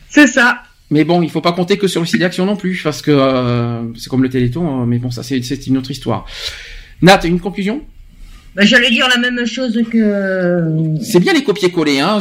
C'est 0.10 0.28
ça. 0.28 0.64
Mais 0.90 1.06
bon, 1.06 1.22
il 1.22 1.30
faut 1.30 1.40
pas 1.40 1.54
compter 1.54 1.78
que 1.78 1.88
sur 1.88 2.02
le 2.02 2.08
site 2.08 2.20
d'action 2.20 2.46
non 2.46 2.58
plus, 2.58 2.82
parce 2.84 3.02
que 3.02 3.12
euh, 3.12 3.94
c'est 3.96 4.10
comme 4.10 4.24
le 4.24 4.30
Téléthon. 4.30 4.68
Hein, 4.68 4.86
mais 4.86 4.98
bon, 4.98 5.10
ça 5.10 5.24
c'est 5.24 5.68
une 5.68 5.78
autre 5.78 5.90
histoire. 5.90 6.26
Nat, 7.02 7.22
une 7.24 7.40
conclusion? 7.40 7.82
Bah, 8.56 8.64
J'allais 8.66 8.90
dire 8.90 9.08
la 9.08 9.18
même 9.18 9.46
chose 9.46 9.82
que. 9.90 10.98
C'est 11.02 11.20
bien 11.20 11.34
les 11.34 11.44
copier-coller, 11.44 12.00
hein. 12.00 12.20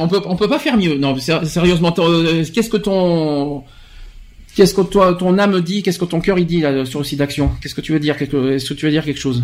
on 0.00 0.08
peut 0.08 0.20
on 0.26 0.36
peut 0.36 0.48
pas 0.48 0.58
faire 0.58 0.76
mieux. 0.76 0.96
Non, 0.96 1.16
sérieusement, 1.18 1.94
euh, 1.98 2.44
qu'est-ce 2.52 2.70
que 2.70 2.76
ton 2.76 3.62
qu'est-ce 4.56 4.74
que 4.74 4.82
toi 4.82 5.14
ton 5.18 5.38
âme 5.38 5.60
dit, 5.60 5.82
qu'est-ce 5.82 5.98
que 5.98 6.04
ton 6.04 6.20
cœur 6.20 6.38
il 6.38 6.46
dit 6.46 6.60
là 6.60 6.84
sur 6.84 7.00
le 7.00 7.04
site 7.04 7.18
d'action? 7.18 7.50
Qu'est-ce 7.60 7.74
que 7.74 7.80
tu 7.80 7.92
veux 7.92 8.00
dire 8.00 8.16
Est-ce 8.20 8.68
que 8.68 8.74
tu 8.74 8.86
veux 8.86 8.92
dire 8.92 9.04
quelque 9.04 9.20
chose? 9.20 9.42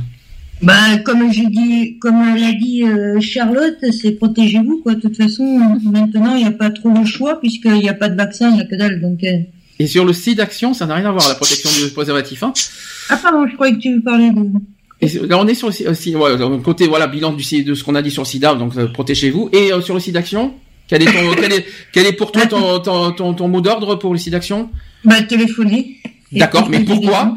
Bah, 0.63 0.99
comme 1.05 1.33
j'ai 1.33 1.47
dit, 1.47 1.99
comme 2.01 2.37
l'a 2.37 2.53
dit 2.53 2.85
euh, 2.85 3.19
Charlotte, 3.21 3.79
c'est 3.93 4.13
protégez-vous 4.13 4.81
quoi. 4.83 4.95
De 4.95 5.01
toute 5.01 5.17
façon, 5.17 5.45
maintenant 5.85 6.35
il 6.35 6.43
n'y 6.43 6.49
a 6.49 6.51
pas 6.51 6.71
trop 6.71 6.91
le 6.91 7.05
choix 7.07 7.41
puisqu'il 7.41 7.73
n'y 7.73 7.89
a 7.89 7.95
pas 7.95 8.11
de 8.11 8.17
vaccin, 8.17 8.51
il 8.51 8.57
n'y 8.57 8.61
a 8.61 8.65
que 8.65 8.75
dalle. 8.75 9.01
Donc. 9.01 9.25
Euh. 9.25 9.39
Et 9.79 9.87
sur 9.87 10.05
le 10.05 10.13
site 10.13 10.37
d'action, 10.37 10.75
ça 10.75 10.85
n'a 10.85 10.97
rien 10.97 11.07
à 11.07 11.13
voir 11.13 11.27
la 11.27 11.35
protection 11.35 11.71
du 11.71 11.91
préservatif, 11.93 12.43
hein 12.43 12.53
Ah 13.09 13.17
pardon, 13.17 13.47
je 13.49 13.55
croyais 13.55 13.75
que 13.75 13.81
tu 13.81 14.01
parlais 14.03 14.31
de. 14.31 14.43
Et 15.03 15.09
là, 15.09 15.39
on 15.39 15.47
est 15.47 15.55
sur 15.55 15.69
le 15.69 16.17
ouais, 16.17 16.63
côté 16.63 16.87
voilà 16.87 17.07
bilan 17.07 17.33
du 17.33 17.63
de 17.63 17.75
ce 17.75 17.85
qu'on 17.85 17.95
a 17.95 18.03
dit 18.03 18.11
sur 18.11 18.23
le 18.23 18.27
SIDA, 18.27 18.55
donc 18.55 18.77
euh, 18.77 18.87
protégez-vous. 18.89 19.49
Et 19.53 19.73
euh, 19.73 19.81
sur 19.81 19.95
le 19.95 20.01
site 20.01 20.15
d'action, 20.15 20.55
quel 20.89 21.03
est 21.03 21.07
ton, 21.07 21.35
quel 21.41 21.53
est, 21.53 21.67
quel 21.93 22.07
est 22.07 22.13
pour 22.13 22.33
toi 22.33 22.47
ton, 22.47 22.81
ton, 22.81 23.13
ton, 23.13 23.33
ton 23.33 23.49
mot 23.49 23.61
d'ordre 23.63 23.95
pour 23.97 24.13
le 24.13 24.19
site 24.19 24.33
d'action? 24.33 24.71
Bah 25.05 25.23
téléphoner. 25.23 25.97
D'accord, 26.33 26.69
mais 26.69 26.81
pourquoi? 26.81 27.37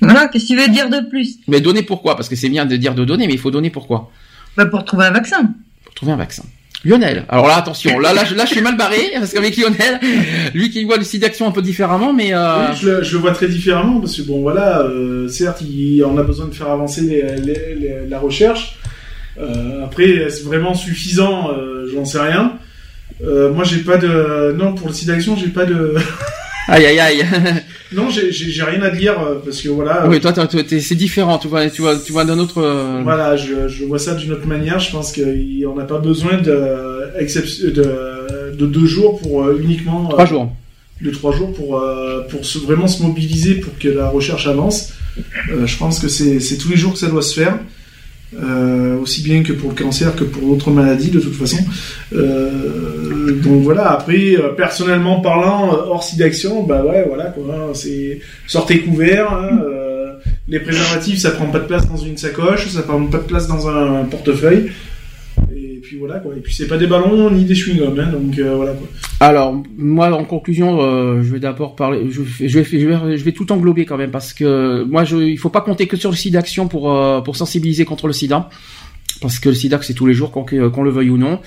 Voilà, 0.00 0.28
qu'est-ce 0.28 0.44
que 0.44 0.48
tu 0.48 0.56
veux 0.56 0.68
dire 0.68 0.90
de 0.90 1.08
plus? 1.08 1.38
Mais 1.48 1.60
donner 1.60 1.82
pourquoi? 1.82 2.16
Parce 2.16 2.28
que 2.28 2.36
c'est 2.36 2.48
bien 2.48 2.66
de 2.66 2.76
dire 2.76 2.94
de 2.94 3.04
donner, 3.04 3.26
mais 3.26 3.32
il 3.34 3.38
faut 3.38 3.50
donner 3.50 3.70
pourquoi? 3.70 4.10
Bah 4.56 4.66
pour 4.66 4.84
trouver 4.84 5.06
un 5.06 5.10
vaccin. 5.12 5.54
Pour 5.84 5.94
trouver 5.94 6.12
un 6.12 6.16
vaccin. 6.16 6.44
Lionel. 6.84 7.24
Alors 7.28 7.48
là, 7.48 7.56
attention, 7.56 7.98
là, 7.98 8.12
là, 8.12 8.22
là, 8.36 8.44
je 8.44 8.52
suis 8.52 8.60
mal 8.60 8.76
barré 8.76 9.10
parce 9.14 9.32
qu'avec 9.32 9.56
Lionel, 9.56 9.98
lui 10.54 10.70
qui 10.70 10.84
voit 10.84 10.96
le 10.96 11.04
site 11.04 11.22
d'action 11.22 11.48
un 11.48 11.50
peu 11.50 11.62
différemment, 11.62 12.12
mais 12.12 12.32
euh... 12.32 12.68
oui, 12.70 12.76
je, 12.80 12.88
le, 12.88 13.02
je, 13.02 13.12
le 13.14 13.18
vois 13.18 13.32
très 13.32 13.48
différemment 13.48 14.00
parce 14.00 14.16
que 14.16 14.22
bon, 14.22 14.40
voilà, 14.42 14.82
euh, 14.82 15.28
certes, 15.28 15.60
il, 15.62 16.04
on 16.04 16.16
a 16.18 16.22
besoin 16.22 16.46
de 16.46 16.54
faire 16.54 16.68
avancer 16.70 17.00
les, 17.00 17.22
les, 17.36 17.74
les, 17.74 18.06
la 18.08 18.18
recherche. 18.18 18.78
Euh, 19.40 19.84
après, 19.84 20.30
c'est 20.30 20.44
vraiment 20.44 20.74
suffisant, 20.74 21.50
euh, 21.52 21.88
j'en 21.92 22.04
sais 22.04 22.20
rien. 22.20 22.58
Euh, 23.22 23.52
moi, 23.52 23.64
j'ai 23.64 23.78
pas 23.78 23.96
de, 23.96 24.54
non, 24.56 24.74
pour 24.74 24.88
le 24.88 24.94
site 24.94 25.08
d'action, 25.08 25.36
j'ai 25.36 25.48
pas 25.48 25.64
de. 25.64 25.96
aïe 26.68 26.86
aïe 26.86 27.00
aïe. 27.00 27.26
Non, 27.90 28.10
j'ai 28.10 28.62
rien 28.62 28.82
à 28.82 28.90
dire 28.90 29.18
euh, 29.18 29.36
parce 29.42 29.62
que 29.62 29.68
voilà. 29.70 30.06
Oui, 30.08 30.20
toi, 30.20 30.34
c'est 30.66 30.94
différent. 30.94 31.38
Tu 31.38 31.48
vois, 31.48 31.70
tu 31.70 31.80
vois, 31.80 31.98
tu 31.98 32.12
vois 32.12 32.24
d'un 32.26 32.38
autre. 32.38 32.58
Euh, 32.58 33.00
voilà, 33.02 33.34
je, 33.36 33.66
je 33.68 33.84
vois 33.84 33.98
ça 33.98 34.14
d'une 34.14 34.32
autre 34.32 34.46
manière. 34.46 34.78
Je 34.78 34.90
pense 34.90 35.12
qu'on 35.12 35.74
n'a 35.74 35.84
pas 35.84 35.98
besoin 35.98 36.36
de, 36.36 36.50
de, 37.70 38.52
de 38.54 38.66
deux 38.66 38.84
jours 38.86 39.18
pour 39.20 39.42
euh, 39.44 39.58
uniquement. 39.62 40.08
Trois 40.08 40.26
jours. 40.26 40.52
De 41.00 41.10
trois 41.10 41.32
jours 41.32 41.52
pour 41.54 41.80
pour 42.28 42.44
se, 42.44 42.58
vraiment 42.58 42.88
se 42.88 43.02
mobiliser 43.02 43.54
pour 43.54 43.78
que 43.78 43.88
la 43.88 44.08
recherche 44.08 44.48
avance. 44.48 44.92
je 45.48 45.76
pense 45.78 46.00
que 46.00 46.08
c'est 46.08 46.58
tous 46.58 46.68
les 46.68 46.76
jours 46.76 46.92
que 46.92 46.98
ça 46.98 47.06
doit 47.06 47.22
se 47.22 47.40
faire. 47.40 47.58
Aussi 49.00 49.22
bien 49.22 49.42
que 49.42 49.52
pour 49.52 49.70
le 49.70 49.76
cancer 49.76 50.14
que 50.14 50.24
pour 50.24 50.42
d'autres 50.42 50.70
maladies 50.70 51.10
de 51.10 51.20
toute 51.20 51.34
façon. 51.34 51.58
Euh, 52.12 53.32
donc 53.42 53.62
voilà. 53.62 53.92
Après, 53.92 54.36
euh, 54.36 54.50
personnellement 54.50 55.20
parlant, 55.20 55.72
euh, 55.72 55.76
hors 55.88 56.04
d'action, 56.18 56.62
bah 56.62 56.84
ouais, 56.84 57.04
voilà 57.08 57.34
hein, 57.36 57.72
c'est 57.74 58.20
sortez 58.46 58.80
couvert. 58.80 59.32
hein, 59.32 59.60
euh, 59.64 59.88
les 60.48 60.60
préservatifs, 60.60 61.18
ça 61.18 61.30
prend 61.30 61.46
pas 61.46 61.58
de 61.58 61.66
place 61.66 61.86
dans 61.88 61.96
une 61.96 62.16
sacoche, 62.16 62.68
ça 62.68 62.82
prend 62.82 63.02
pas 63.04 63.18
de 63.18 63.24
place 63.24 63.46
dans 63.46 63.68
un 63.68 64.04
portefeuille. 64.04 64.70
Puis 65.88 65.96
voilà 65.96 66.18
quoi. 66.18 66.34
Et 66.36 66.40
puis 66.40 66.54
c'est 66.54 66.66
pas 66.68 66.76
des 66.76 66.86
ballons 66.86 67.30
ni 67.30 67.44
des 67.46 67.54
chewing-gums, 67.54 67.98
hein, 67.98 68.12
donc 68.12 68.38
euh, 68.38 68.54
voilà 68.56 68.72
quoi. 68.74 68.86
Alors, 69.20 69.56
moi, 69.78 70.12
en 70.12 70.24
conclusion, 70.24 70.82
euh, 70.82 71.22
je 71.22 71.32
vais 71.32 71.40
d'abord 71.40 71.74
parler. 71.76 72.06
Je, 72.10 72.20
vais- 72.20 72.46
je, 72.46 72.58
vais, 72.58 73.16
je, 73.16 73.24
vais, 73.24 73.32
tout 73.32 73.50
englober 73.50 73.86
quand 73.86 73.96
même 73.96 74.10
parce 74.10 74.34
que 74.34 74.84
moi, 74.84 75.04
je, 75.04 75.16
il 75.16 75.38
faut 75.38 75.48
pas 75.48 75.62
compter 75.62 75.86
que 75.86 75.96
sur 75.96 76.10
le 76.10 76.16
sida 76.16 76.40
action 76.40 76.68
pour 76.68 76.92
euh, 76.92 77.22
pour 77.22 77.36
sensibiliser 77.36 77.86
contre 77.86 78.06
le 78.06 78.12
sida, 78.12 78.50
parce 79.22 79.38
que 79.38 79.48
le 79.48 79.54
sida 79.54 79.78
c'est 79.80 79.94
tous 79.94 80.04
les 80.04 80.12
jours, 80.12 80.30
qu'on 80.30 80.44
qu'on 80.44 80.82
le 80.82 80.90
veuille 80.90 81.08
ou 81.08 81.16
non. 81.16 81.40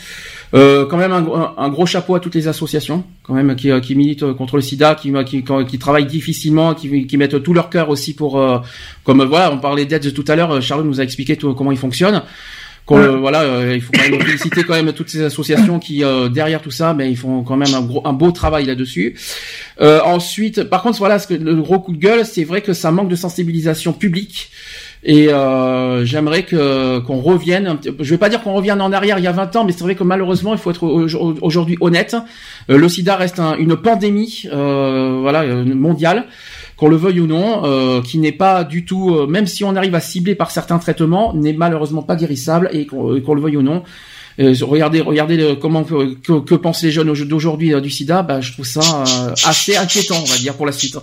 Euh, 0.53 0.85
quand 0.87 0.97
même 0.97 1.13
un, 1.13 1.53
un 1.57 1.69
gros 1.69 1.85
chapeau 1.85 2.15
à 2.15 2.19
toutes 2.19 2.35
les 2.35 2.47
associations, 2.47 3.03
quand 3.23 3.35
même 3.35 3.55
qui, 3.55 3.69
euh, 3.71 3.79
qui 3.79 3.93
militent 3.95 4.33
contre 4.33 4.55
le 4.55 4.61
sida, 4.63 4.95
qui 4.95 5.13
qui, 5.25 5.43
qui, 5.67 5.79
travaillent 5.79 6.07
difficilement, 6.07 6.73
qui, 6.73 7.05
qui 7.05 7.17
mettent 7.17 7.41
tout 7.43 7.53
leur 7.53 7.69
cœur 7.69 7.89
aussi 7.89 8.15
pour, 8.15 8.39
euh, 8.39 8.57
comme 9.03 9.21
euh, 9.21 9.25
voilà, 9.25 9.51
on 9.53 9.59
parlait 9.59 9.85
d'aides 9.85 10.13
tout 10.13 10.25
à 10.27 10.35
l'heure. 10.35 10.61
Charles 10.61 10.83
nous 10.83 10.99
a 10.99 11.03
expliqué 11.03 11.37
tout, 11.37 11.53
comment 11.53 11.71
ils 11.71 11.77
fonctionnent. 11.77 12.23
Qu'on, 12.85 12.97
euh, 12.97 13.17
voilà, 13.17 13.41
euh, 13.41 13.75
il 13.75 13.81
faut 13.81 13.91
quand 13.93 14.09
même 14.09 14.19
féliciter 14.25 14.63
quand 14.63 14.73
même 14.73 14.91
toutes 14.93 15.09
ces 15.09 15.21
associations 15.21 15.79
qui 15.79 16.03
euh, 16.03 16.29
derrière 16.29 16.61
tout 16.61 16.71
ça, 16.71 16.93
mais 16.93 17.09
ils 17.11 17.17
font 17.17 17.43
quand 17.43 17.55
même 17.57 17.73
un, 17.73 17.81
gros, 17.81 18.01
un 18.05 18.13
beau 18.13 18.31
travail 18.31 18.65
là-dessus. 18.65 19.15
Euh, 19.79 19.99
ensuite, 20.03 20.63
par 20.63 20.81
contre, 20.81 20.97
voilà, 20.97 21.19
ce 21.19 21.27
que 21.27 21.33
le 21.35 21.55
gros 21.61 21.79
coup 21.79 21.93
de 21.93 21.97
gueule, 21.99 22.25
c'est 22.25 22.43
vrai 22.43 22.61
que 22.61 22.73
ça 22.73 22.91
manque 22.91 23.09
de 23.09 23.15
sensibilisation 23.15 23.93
publique. 23.93 24.49
Et 25.03 25.29
euh, 25.29 26.05
j'aimerais 26.05 26.43
que 26.43 26.99
qu'on 26.99 27.21
revienne. 27.21 27.79
Je 27.99 28.09
vais 28.11 28.19
pas 28.19 28.29
dire 28.29 28.43
qu'on 28.43 28.53
revienne 28.53 28.79
en 28.83 28.91
arrière 28.91 29.17
il 29.17 29.23
y 29.23 29.27
a 29.27 29.31
20 29.31 29.55
ans, 29.55 29.63
mais 29.65 29.71
c'est 29.71 29.81
vrai 29.83 29.95
que 29.95 30.03
malheureusement, 30.03 30.53
il 30.53 30.59
faut 30.59 30.69
être 30.69 30.83
au- 30.83 31.33
aujourd'hui 31.41 31.75
honnête. 31.81 32.15
Euh, 32.69 32.77
le 32.77 32.87
SIDA 32.87 33.15
reste 33.15 33.39
un- 33.39 33.55
une 33.57 33.75
pandémie, 33.77 34.43
euh, 34.53 35.17
voilà, 35.21 35.43
mondiale 35.65 36.25
qu'on 36.81 36.89
le 36.89 36.95
veuille 36.97 37.19
ou 37.19 37.27
non, 37.27 37.63
euh, 37.63 38.01
qui 38.01 38.17
n'est 38.17 38.31
pas 38.31 38.63
du 38.63 38.85
tout, 38.85 39.13
euh, 39.15 39.27
même 39.27 39.45
si 39.45 39.63
on 39.63 39.75
arrive 39.75 39.93
à 39.93 39.99
cibler 39.99 40.33
par 40.33 40.49
certains 40.49 40.79
traitements, 40.79 41.31
n'est 41.35 41.53
malheureusement 41.53 42.01
pas 42.01 42.15
guérissable 42.15 42.69
et 42.73 42.87
qu'on 42.87 43.11
le 43.35 43.39
veuille 43.41 43.57
ou 43.57 43.61
non. 43.61 43.83
Euh, 44.39 44.55
regardez, 44.61 44.99
regardez 45.01 45.37
le- 45.37 45.53
comment 45.55 45.83
que, 45.83 46.55
pensent 46.55 46.81
les 46.81 46.89
jeunes 46.89 47.11
au- 47.11 47.15
d'aujourd'hui 47.25 47.79
du 47.83 47.91
SIDA. 47.91 48.23
Bah, 48.23 48.41
je 48.41 48.53
trouve 48.53 48.65
ça 48.65 49.03
assez 49.45 49.75
inquiétant, 49.77 50.15
on 50.19 50.25
va 50.25 50.37
dire 50.37 50.55
pour 50.55 50.65
la 50.65 50.71
suite. 50.71 50.97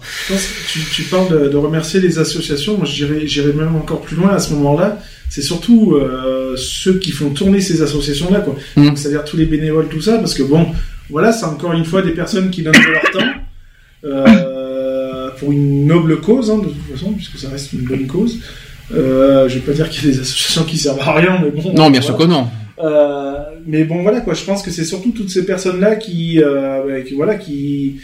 Tu, 0.73 0.81
tu 0.97 1.03
parles 1.05 1.29
de, 1.31 1.49
de 1.49 1.57
remercier 1.57 2.01
les 2.01 2.19
associations. 2.19 2.77
Moi, 2.77 2.87
j'irais 2.87 3.53
même 3.53 3.77
encore 3.77 4.01
plus 4.01 4.17
loin 4.17 4.31
à 4.31 4.41
ce 4.41 4.53
moment-là. 4.55 4.99
C'est 5.31 5.43
surtout 5.43 5.97
ceux 6.57 6.99
qui 6.99 7.13
font 7.13 7.31
tourner 7.31 7.61
ces 7.61 7.83
associations-là, 7.83 8.41
quoi. 8.41 8.57
Mm. 8.77 8.97
C'est-à-dire 8.97 9.25
tous 9.25 9.37
les 9.37 9.47
bénévoles, 9.47 9.87
tout 9.89 10.01
ça, 10.01 10.19
parce 10.19 10.35
que 10.35 10.43
bon, 10.43 10.67
voilà, 11.09 11.31
c'est 11.31 11.45
encore 11.45 11.75
une 11.75 11.85
fois 11.85 12.03
des 12.03 12.13
personnes 12.13 12.51
qui 12.51 12.63
donnent 12.63 12.73
de 12.73 12.93
leur 12.93 13.11
temps 13.13 13.33
euh, 14.05 14.48
pour 15.39 15.53
une 15.53 15.87
noble 15.87 16.21
cause, 16.21 16.51
hein, 16.51 16.59
de 16.59 16.65
toute 16.65 16.91
façon, 16.93 17.13
puisque 17.13 17.39
ça 17.39 17.49
reste 17.49 17.73
une 17.73 17.81
bonne 17.81 18.07
cause. 18.07 18.41
Euh, 18.95 19.49
je 19.49 19.55
vais 19.57 19.61
pas 19.61 19.73
dire 19.73 19.89
qu'il 19.91 20.05
y 20.05 20.09
a 20.09 20.13
des 20.13 20.21
associations 20.21 20.65
qui 20.65 20.79
servent 20.79 21.01
à 21.01 21.13
rien, 21.13 21.39
mais 21.43 21.51
bon. 21.51 21.63
Non, 21.73 21.91
bien 21.91 22.01
voilà. 22.01 22.01
sûr 22.01 22.17
que 22.17 22.25
non. 22.25 22.49
Euh, 22.81 23.35
mais 23.67 23.85
bon, 23.85 24.03
voilà 24.03 24.21
quoi. 24.21 24.35
Je 24.35 24.45
pense 24.45 24.63
que 24.63 24.71
c'est 24.71 24.85
surtout 24.85 25.11
toutes 25.11 25.31
ces 25.31 25.45
personnes-là 25.45 25.97
qui, 25.97 26.43
euh, 26.43 26.83
bah, 26.87 27.01
qui, 27.03 27.15
voilà, 27.15 27.35
qui, 27.35 27.97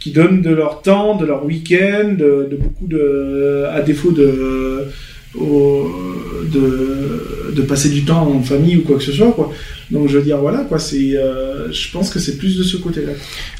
qui 0.00 0.10
donnent 0.10 0.42
de 0.42 0.50
leur 0.50 0.82
temps, 0.82 1.16
de 1.16 1.26
leur 1.26 1.44
week-end, 1.44 2.14
de, 2.18 2.48
de 2.50 2.56
beaucoup 2.56 2.86
de, 2.86 3.66
à 3.70 3.82
défaut 3.82 4.10
de, 4.10 4.88
au- 5.38 5.90
de, 6.52 7.52
de 7.54 7.62
passer 7.62 7.88
du 7.88 8.04
temps 8.04 8.26
en 8.28 8.42
famille 8.42 8.76
ou 8.76 8.82
quoi 8.82 8.96
que 8.98 9.02
ce 9.02 9.12
soit, 9.12 9.32
quoi. 9.32 9.52
Donc 9.90 10.08
je 10.08 10.16
veux 10.18 10.24
dire, 10.24 10.38
voilà 10.38 10.60
quoi. 10.64 10.78
C'est, 10.78 11.16
euh, 11.16 11.70
je 11.72 11.90
pense 11.92 12.10
que 12.10 12.18
c'est 12.18 12.36
plus 12.38 12.56
de 12.58 12.62
ce 12.62 12.76
côté-là. 12.78 13.12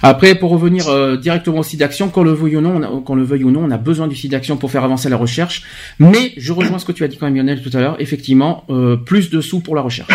Après, 0.03 0.35
pour 0.35 0.51
revenir 0.51 0.89
euh, 0.89 1.17
directement 1.17 1.59
au 1.59 1.63
site 1.63 1.81
d'action, 1.81 2.09
qu'on 2.09 2.25
le 2.25 2.33
veuille 2.33 2.57
ou 2.57 2.61
non, 2.61 2.77
on 2.77 2.83
a, 2.83 3.03
qu'on 3.03 3.15
le 3.15 3.23
veuille 3.25 3.45
ou 3.45 3.51
non, 3.51 3.65
on 3.65 3.71
a 3.71 3.79
besoin 3.79 4.09
du 4.09 4.17
site 4.17 4.31
d'action 4.33 4.57
pour 4.57 4.71
faire 4.71 4.85
avancer 4.85 5.09
la 5.09 5.17
recherche. 5.17 5.63
Mais 5.99 6.33
je 6.37 6.53
rejoins 6.53 6.79
ce 6.79 6.85
que 6.85 6.93
tu 6.93 7.05
as 7.05 7.09
dit 7.09 7.17
quand 7.19 7.27
même, 7.27 7.37
Lionel, 7.37 7.63
tout 7.63 7.71
à 7.77 7.81
l'heure. 7.81 7.97
Effectivement, 7.99 8.65
euh, 8.71 8.97
plus 8.97 9.31
de 9.31 9.41
sous 9.41 9.61
pour 9.61 9.75
la 9.77 9.83
recherche. 9.83 10.09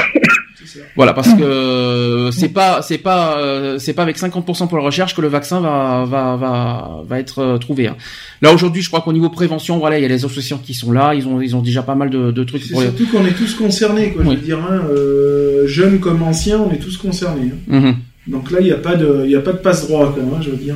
Voilà, 0.96 1.14
parce 1.14 1.34
que 1.34 2.30
c'est 2.32 2.50
pas, 2.50 2.82
c'est 2.82 2.98
pas, 2.98 3.78
c'est 3.80 3.94
pas 3.94 4.04
avec 4.04 4.18
50% 4.18 4.68
pour 4.68 4.78
la 4.78 4.84
recherche 4.84 5.16
que 5.16 5.22
le 5.22 5.28
vaccin 5.28 5.60
va, 5.62 6.06
va, 6.08 6.36
va, 6.36 7.02
va 7.08 7.20
être 7.20 7.40
euh, 7.40 7.58
trouvé. 7.58 7.88
hein. 7.88 7.96
Là 8.42 8.54
aujourd'hui, 8.54 8.82
je 8.82 8.88
crois 8.90 9.02
qu'au 9.02 9.14
niveau 9.14 9.30
prévention, 9.30 9.80
voilà, 9.80 9.98
il 9.98 10.02
y 10.02 10.06
a 10.06 10.08
les 10.08 10.16
associations 10.26 10.58
qui 10.58 10.74
sont 10.74 10.92
là, 10.92 11.14
ils 11.16 11.28
ont, 11.28 11.42
ils 11.42 11.56
ont 11.56 11.62
déjà 11.62 11.82
pas 11.84 11.96
mal 11.96 12.10
de, 12.10 12.32
de 12.32 12.44
trucs. 12.44 12.64
C'est 12.64 12.72
Pour 12.72 12.82
les- 12.82 12.88
surtout 12.88 13.08
qu'on 13.08 13.26
est 13.26 13.34
tous 13.36 13.56
concernés, 13.56 14.12
quoi. 14.12 14.24
Je 14.24 14.30
veux 14.30 14.36
dire, 14.36 14.60
hein, 14.60 14.82
euh, 14.92 15.66
jeunes 15.68 16.00
comme 16.00 16.22
anciens, 16.24 16.60
on 16.60 16.72
est 16.72 16.78
tous 16.80 16.98
concernés. 16.98 17.52
hein. 17.72 17.80
Mhm. 17.80 17.96
Donc 18.28 18.52
là, 18.52 18.60
il 18.60 18.66
n'y 18.66 18.72
a 18.74 18.78
pas 18.78 18.96
de, 18.96 19.22
il 19.26 19.32
y 19.32 19.36
a 19.36 19.42
pas 19.42 19.54
de 19.54 19.58
passe 19.60 19.88
droit, 19.88 20.14
quoi. 20.14 20.22
hein, 20.24 20.40
je 20.42 20.50
veux 20.52 20.58
dire. 20.58 20.76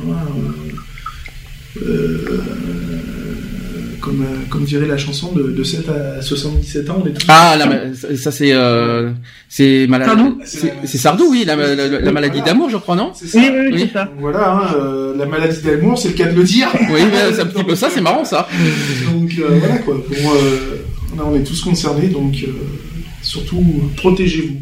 euh, 1.82 2.12
comme, 4.02 4.20
euh, 4.22 4.36
comme 4.50 4.64
dirait 4.64 4.86
la 4.86 4.98
chanson 4.98 5.32
de, 5.32 5.44
de 5.52 5.62
7 5.64 5.88
à 5.88 6.20
77 6.20 6.90
ans, 6.90 7.00
on 7.02 7.06
est 7.08 7.12
tous. 7.12 7.24
Ah, 7.28 7.56
la 7.56 7.94
ça 7.94 8.14
ça, 8.16 8.30
c'est, 8.30 8.52
euh, 8.52 9.10
c'est 9.48 9.86
malade. 9.86 10.08
Sardou? 10.08 10.38
C'est 10.44 10.98
Sardou, 10.98 11.24
oui, 11.30 11.44
la, 11.46 11.56
la, 11.56 11.74
la- 11.74 12.00
la 12.00 12.12
maladie 12.12 12.42
d'amour, 12.42 12.68
je 12.68 12.76
crois, 12.76 12.96
non? 12.96 13.12
C'est 13.14 13.28
ça. 13.28 13.38
Donc 13.40 14.10
Voilà, 14.18 14.52
hein, 14.52 14.74
euh, 14.76 15.16
la 15.16 15.24
maladie 15.26 15.62
d'amour, 15.62 15.96
c'est 15.98 16.08
le 16.08 16.14
cas 16.14 16.26
de 16.30 16.36
le 16.36 16.42
dire. 16.44 16.68
Oui, 16.92 17.00
c'est 17.32 17.40
un 17.40 17.46
petit 17.46 17.64
peu 17.64 17.74
ça, 17.76 17.88
c'est 17.90 18.00
marrant 18.02 18.24
ça. 18.24 18.48
Donc 19.10 19.30
euh, 19.38 19.58
voilà 19.60 19.78
quoi. 19.78 19.94
Bon, 19.94 20.30
euh, 20.34 20.76
là, 21.16 21.22
on 21.24 21.34
est 21.36 21.44
tous 21.44 21.62
concernés, 21.62 22.08
donc 22.08 22.34
euh, 22.46 22.52
surtout 23.22 23.64
protégez-vous, 23.96 24.56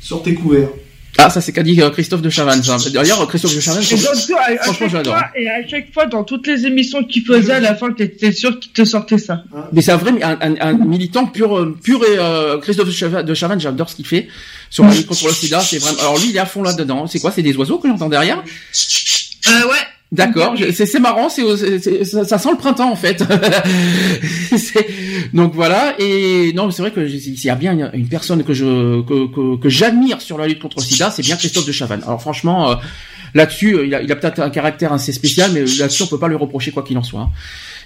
sortez 0.00 0.34
couverts. 0.34 0.68
Ah, 1.16 1.30
ça 1.30 1.40
c'est 1.40 1.52
qu'a 1.52 1.62
dit 1.64 1.80
euh, 1.82 1.90
Christophe 1.90 2.22
de 2.22 2.30
Chavannes. 2.30 2.60
D'ailleurs, 2.92 3.26
Christophe 3.26 3.54
de 3.54 3.60
Chavannes, 3.60 3.82
franchement, 3.82 4.74
chaque 4.78 4.90
j'adore. 4.90 5.14
fois, 5.16 5.26
et 5.36 5.48
à 5.48 5.66
chaque 5.66 5.92
fois, 5.92 6.06
dans 6.06 6.22
toutes 6.22 6.46
les 6.46 6.64
émissions 6.66 7.02
qu'il 7.02 7.24
faisait, 7.24 7.54
à 7.54 7.60
la 7.60 7.74
fin, 7.74 7.92
t'étais 7.92 8.30
sûr 8.30 8.58
qu'il 8.60 8.70
te 8.72 8.84
sortait 8.84 9.18
ça. 9.18 9.42
Mais 9.72 9.82
c'est 9.82 9.90
un 9.92 9.96
vrai, 9.96 10.12
un, 10.22 10.38
un- 10.40 10.60
un 10.60 10.72
militant 10.74 11.26
pur, 11.26 11.58
euh, 11.58 11.76
pur 11.82 12.04
et 12.04 12.18
euh, 12.18 12.58
Christophe 12.58 12.86
de 12.86 12.92
Chavannes, 12.92 13.26
de 13.26 13.34
Chavannes, 13.34 13.60
j'adore 13.60 13.88
ce 13.90 13.96
qu'il 13.96 14.06
fait 14.06 14.28
sur 14.70 14.84
la 14.84 14.92
lutte 14.94 15.06
contre 15.06 15.26
le 15.26 15.32
SIDA. 15.32 15.60
C'est 15.60 15.78
vraiment. 15.78 15.98
Alors 16.00 16.18
lui, 16.18 16.28
il 16.30 16.36
est 16.36 16.40
à 16.40 16.46
fond 16.46 16.62
là-dedans. 16.62 17.06
C'est 17.08 17.18
quoi? 17.18 17.32
C'est 17.32 17.42
des 17.42 17.56
oiseaux 17.56 17.78
que 17.78 17.88
j'entends 17.88 18.08
derrière? 18.08 18.38
Euh, 19.48 19.50
ouais. 19.68 19.76
D'accord, 20.10 20.56
je- 20.56 20.70
c'est 20.72 20.86
c'est 20.86 21.00
marrant, 21.00 21.28
c'est 21.28 22.04
ça, 22.04 22.24
ça 22.24 22.38
sent 22.38 22.50
le 22.50 22.56
printemps 22.56 22.90
en 22.90 22.96
fait. 22.96 23.22
Donc 25.34 25.54
voilà, 25.54 25.94
et 25.98 26.52
non, 26.54 26.70
c'est 26.70 26.82
vrai 26.82 26.92
que 26.92 27.06
s'il 27.06 27.44
y 27.44 27.50
a 27.50 27.54
bien 27.54 27.72
une- 27.74 27.90
une 27.92 28.08
personne 28.08 28.42
que 28.44 28.54
je 28.54 29.02
que, 29.02 29.26
que, 29.26 29.60
que 29.60 29.68
j'admire 29.68 30.20
sur 30.22 30.38
la 30.38 30.46
lutte 30.46 30.60
contre 30.60 30.78
le 30.78 30.84
SIDA, 30.84 31.10
c'est 31.10 31.22
bien 31.22 31.36
Christophe 31.36 31.66
de 31.66 31.72
Chavannes. 31.72 32.02
Alors 32.06 32.20
franchement, 32.20 32.70
euh, 32.70 32.74
là-dessus, 33.34 33.74
euh, 33.74 33.86
il 33.86 33.94
a, 33.94 34.00
il 34.02 34.10
a 34.10 34.16
peut-être 34.16 34.40
un 34.40 34.48
caractère 34.50 34.92
assez 34.94 35.12
spécial, 35.12 35.50
mais 35.52 35.60
là-dessus, 35.64 36.04
on 36.04 36.06
peut 36.06 36.18
pas 36.18 36.28
lui 36.28 36.36
reprocher 36.36 36.70
quoi 36.70 36.82
qu'il 36.82 36.96
en 36.96 37.02
soit. 37.02 37.20
hein. 37.20 37.30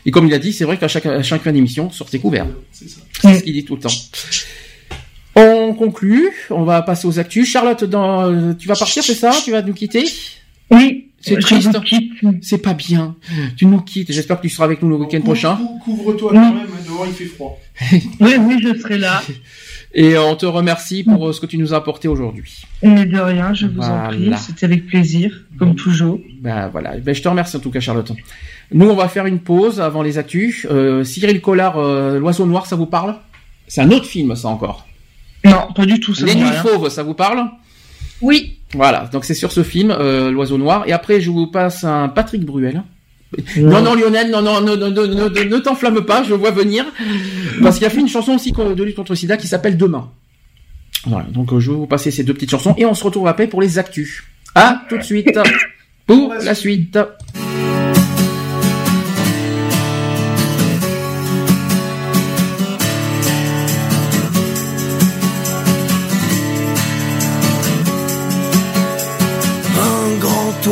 Et 0.07 0.11
comme 0.11 0.27
il 0.27 0.35
a 0.35 0.39
dit, 0.39 0.53
c'est 0.53 0.65
vrai 0.65 0.79
qu'à 0.79 0.89
chaque 0.89 1.07
à 1.07 1.23
chaque 1.23 1.43
fin 1.43 1.53
d'émission, 1.53 1.91
sortez 1.91 2.19
couverts. 2.21 2.47
C'est 2.73 3.39
ce 3.39 3.43
qu'il 3.43 3.53
dit 3.53 3.65
tout 3.65 3.77
le 3.77 3.83
temps. 3.83 3.89
On 5.35 5.75
conclut, 5.75 6.31
on 6.51 6.65
va 6.65 6.83
passer 6.83 7.09
aux 7.09 7.19
actus. 7.19 7.49
Charlotte, 7.51 7.85
dans, 7.85 8.31
euh, 8.31 8.53
tu 8.53 8.69
vas 8.69 8.77
partir, 8.77 9.03
c'est 9.03 9.15
ça? 9.15 9.31
Tu 9.45 9.51
vas 9.51 9.63
nous 9.63 9.73
quitter? 9.73 10.05
Oui. 10.71 11.09
C'est 11.23 11.39
triste. 11.39 11.71
C'est 12.43 12.59
pas 12.59 12.75
bien. 12.75 13.17
Tu 13.57 13.67
nous 13.67 13.81
quittes. 13.81 14.13
J'espère 14.13 14.37
que 14.39 14.43
tu 14.43 14.49
seras 14.49 14.65
avec 14.65 14.83
nous 14.83 14.89
le 14.89 14.97
week-end 14.97 15.21
prochain. 15.21 15.59
Couvre-toi 15.85 16.33
quand 16.33 16.41
même, 16.41 16.57
hein, 16.57 16.83
dehors 16.87 17.07
il 17.07 17.13
fait 17.13 17.25
froid. 17.27 17.59
Oui, 18.21 18.35
oui, 18.39 18.59
je 18.63 18.79
serai 18.79 18.99
là. 18.99 19.23
Et 19.95 20.15
euh, 20.15 20.23
on 20.23 20.37
te 20.37 20.47
remercie 20.47 21.05
pour 21.05 21.29
euh, 21.29 21.33
ce 21.33 21.41
que 21.41 21.45
tu 21.45 21.59
nous 21.59 21.75
as 21.75 21.77
apporté 21.77 22.09
aujourd'hui. 22.09 22.63
Mais 22.83 23.05
de 23.05 23.19
rien, 23.19 23.53
je 23.53 23.67
vous 23.67 23.83
en 23.83 24.09
prie. 24.09 24.31
C'était 24.39 24.65
avec 24.65 24.87
plaisir, 24.87 25.43
comme 25.59 25.75
toujours. 25.75 26.19
Ben 26.41 26.69
voilà. 26.69 26.97
Ben, 26.99 27.15
je 27.15 27.21
te 27.21 27.29
remercie 27.29 27.57
en 27.57 27.61
tout 27.61 27.71
cas, 27.71 27.81
Charlotte. 27.81 28.11
Nous, 28.73 28.89
on 28.89 28.95
va 28.95 29.09
faire 29.09 29.27
une 29.27 29.41
pause 29.41 29.81
avant 29.81 30.03
les 30.03 30.17
actus. 30.17 30.67
Euh, 30.71 31.05
Cyril 31.05 31.43
Collard, 31.43 31.79
euh, 31.79 32.19
L'Oiseau 32.19 32.47
Noir, 32.47 32.65
ça 32.67 32.77
vous 32.77 32.87
parle? 32.87 33.17
C'est 33.69 33.83
un 33.83 33.91
autre 33.91 34.07
film, 34.07 34.35
ça 34.35 34.49
encore. 34.49 34.87
Non, 35.45 35.73
pas 35.75 35.85
du 35.85 36.01
tout. 36.01 36.15
Ça 36.15 36.25
Les 36.25 36.37
Nuits. 36.37 36.47
Fauves, 36.63 36.89
ça 36.89 37.03
vous 37.03 37.15
parle? 37.15 37.51
Oui. 38.23 38.59
Voilà. 38.75 39.09
Donc 39.13 39.25
c'est 39.25 39.35
sur 39.35 39.53
ce 39.53 39.63
film, 39.63 39.91
euh, 39.91 40.31
L'Oiseau 40.31 40.59
Noir. 40.59 40.85
Et 40.87 40.93
après, 40.93 41.21
je 41.21 41.31
vous 41.31 41.49
passe 41.49 41.85
un 41.85 42.09
Patrick 42.09 42.45
Bruel. 42.45 42.83
Non, 43.57 43.83
non, 43.83 43.95
Lionel, 43.95 44.31
non, 44.31 44.43
non, 44.43 44.61
non, 44.61 44.77
non, 44.77 44.91
non, 44.91 45.07
non, 45.07 45.15
non, 45.15 45.31
ne 45.31 45.59
t'enflamme 45.59 46.03
pas, 46.03 46.23
je 46.23 46.31
le 46.31 46.37
vois 46.37 46.51
venir. 46.51 46.85
Parce 47.63 47.79
qu'il 47.79 47.87
a 47.87 47.91
fait 47.91 48.01
une 48.01 48.09
chanson 48.09 48.35
aussi 48.35 48.53
de 48.53 48.83
lutte 48.83 48.97
contre 48.97 49.13
le 49.13 49.17
sida 49.17 49.37
qui 49.37 49.47
s'appelle 49.47 49.77
Demain. 49.77 50.11
Voilà, 51.07 51.27
donc 51.31 51.53
euh, 51.53 51.59
je 51.59 51.71
vais 51.71 51.77
vous 51.77 51.87
passer 51.87 52.11
ces 52.11 52.25
deux 52.25 52.35
petites 52.35 52.51
chansons 52.51 52.75
et 52.77 52.87
on 52.87 52.95
se 52.95 53.03
retrouve 53.03 53.27
après 53.27 53.47
pour 53.47 53.61
les 53.61 53.79
actus. 53.79 54.23
À 54.55 54.83
tout 54.89 54.99
de 54.99 55.03
suite 55.03 55.39
pour 56.07 56.35
la 56.35 56.55
suite. 56.55 56.99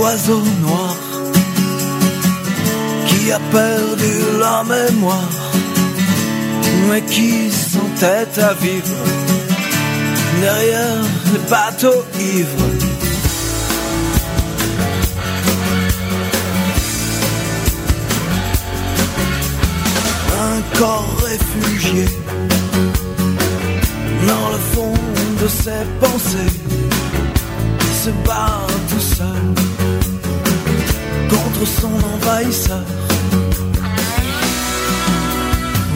Oiseau 0.00 0.42
noir 0.62 0.96
qui 3.06 3.32
a 3.32 3.40
perdu 3.52 4.14
la 4.38 4.64
mémoire, 4.64 5.32
mais 6.88 7.02
qui 7.02 7.50
s'entête 7.50 8.38
à 8.38 8.54
vivre 8.54 9.04
derrière 10.40 11.02
les 11.32 11.50
bateaux 11.50 12.04
ivres. 12.18 12.70
Un 20.48 20.78
corps 20.78 21.16
réfugié 21.30 22.06
dans 24.26 24.48
le 24.54 24.58
fond 24.72 24.94
de 25.42 25.48
ses 25.48 25.84
pensées, 26.00 26.56
se 28.02 28.10
bat 28.26 28.66
tout 28.88 29.00
seul 29.16 29.29
son 31.66 31.92
envahisseur. 32.14 32.82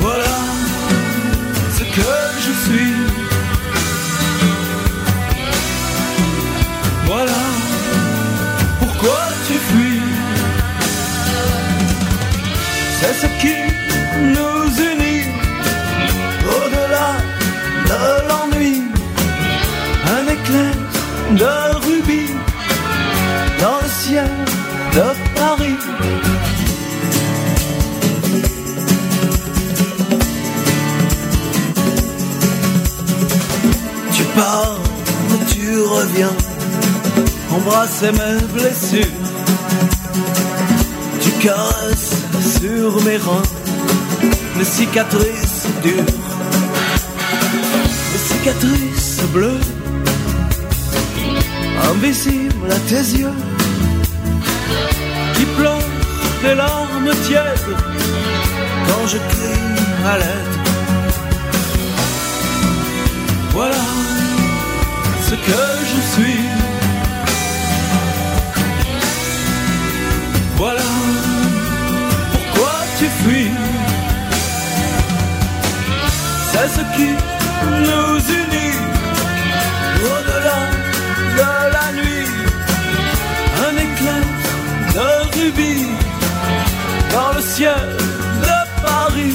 Voilà 0.01 0.37
ce 1.77 1.85
que 1.85 2.13
je 2.45 2.53
suis. 2.65 2.97
Voilà 7.07 7.43
pourquoi 8.81 9.21
tu 9.47 9.55
fuis. 9.55 10.03
C'est 13.01 13.15
ce 13.23 13.27
qui 13.41 13.57
nous 14.35 14.67
unit 14.93 15.27
au-delà 16.57 17.11
de 17.91 18.29
l'ennui. 18.29 18.83
Un 20.17 20.27
éclair 20.37 20.75
de 21.31 21.74
embrasser 37.55 38.13
mes 38.13 38.41
blessures. 38.53 39.21
Tu 41.23 41.31
caresses 41.47 42.23
sur 42.61 43.03
mes 43.05 43.17
reins 43.17 43.49
les 44.59 44.65
cicatrices 44.65 45.67
dures, 45.83 46.15
les 48.13 48.23
cicatrices 48.31 49.23
bleues, 49.33 49.61
invisibles 51.91 52.71
à 52.71 52.79
tes 52.91 53.05
yeux, 53.19 53.39
qui 55.35 55.45
pleurent 55.57 55.91
des 56.43 56.55
larmes 56.55 57.15
tièdes 57.27 57.77
quand 58.87 59.07
je 59.09 59.19
crie 59.33 60.07
à 60.07 60.19
l'aide. 60.19 60.55
Voilà 63.53 63.85
ce 65.29 65.35
que 65.35 65.63
je 65.91 66.01
suis. 66.15 66.54
Ce 76.67 76.81
qui 76.97 77.11
nous 77.87 78.19
unit 78.41 78.79
au-delà 80.13 80.63
de 81.37 81.51
la 81.75 81.93
nuit? 81.93 82.29
Un 83.67 83.75
éclair 83.87 84.25
de 84.95 85.09
rubis 85.39 85.87
dans 87.13 87.33
le 87.35 87.43
ciel 87.43 87.97
de 88.43 88.83
Paris. 88.83 89.35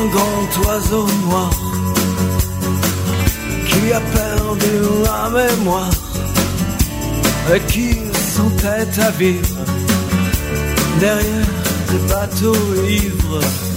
un 0.00 0.06
grand 0.06 0.66
oiseau 0.66 1.06
noir 1.26 1.67
qui 3.88 3.94
a 3.94 4.00
perdu 4.00 4.74
la 5.02 5.30
mémoire 5.30 5.90
et 7.54 7.60
qui 7.72 7.96
s'entête 8.34 8.98
à 8.98 9.10
vivre 9.12 9.64
derrière 11.00 11.46
des 11.90 12.12
bateaux 12.12 12.74
ivres. 12.86 13.67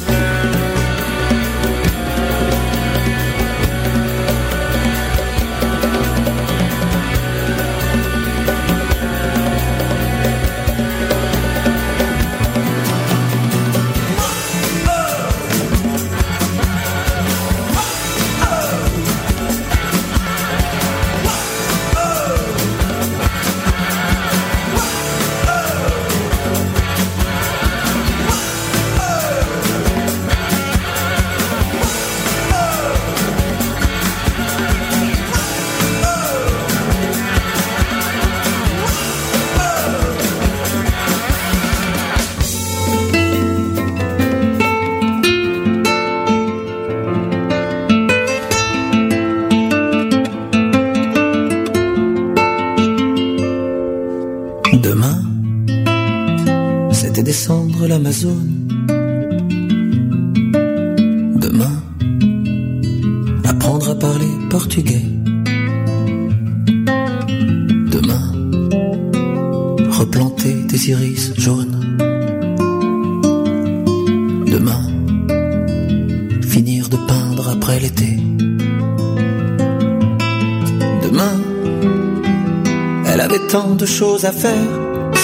Demain, 61.39 61.83
apprendre 63.45 63.91
à 63.91 63.95
parler 63.95 64.25
portugais. 64.49 65.05
Demain, 67.91 68.23
replanter 69.91 70.55
des 70.67 70.89
iris 70.89 71.33
jaunes. 71.37 71.95
Demain, 74.47 74.81
finir 76.41 76.89
de 76.89 76.97
peindre 76.97 77.49
après 77.49 77.79
l'été. 77.79 78.17
Demain, 81.03 81.39
elle 83.05 83.21
avait 83.21 83.47
tant 83.47 83.75
de 83.75 83.85
choses 83.85 84.25
à 84.25 84.31
faire. 84.31 84.67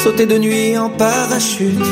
Sauter 0.04 0.28
de 0.28 0.38
nuit 0.38 0.78
en 0.78 0.92
parachute, 0.92 1.90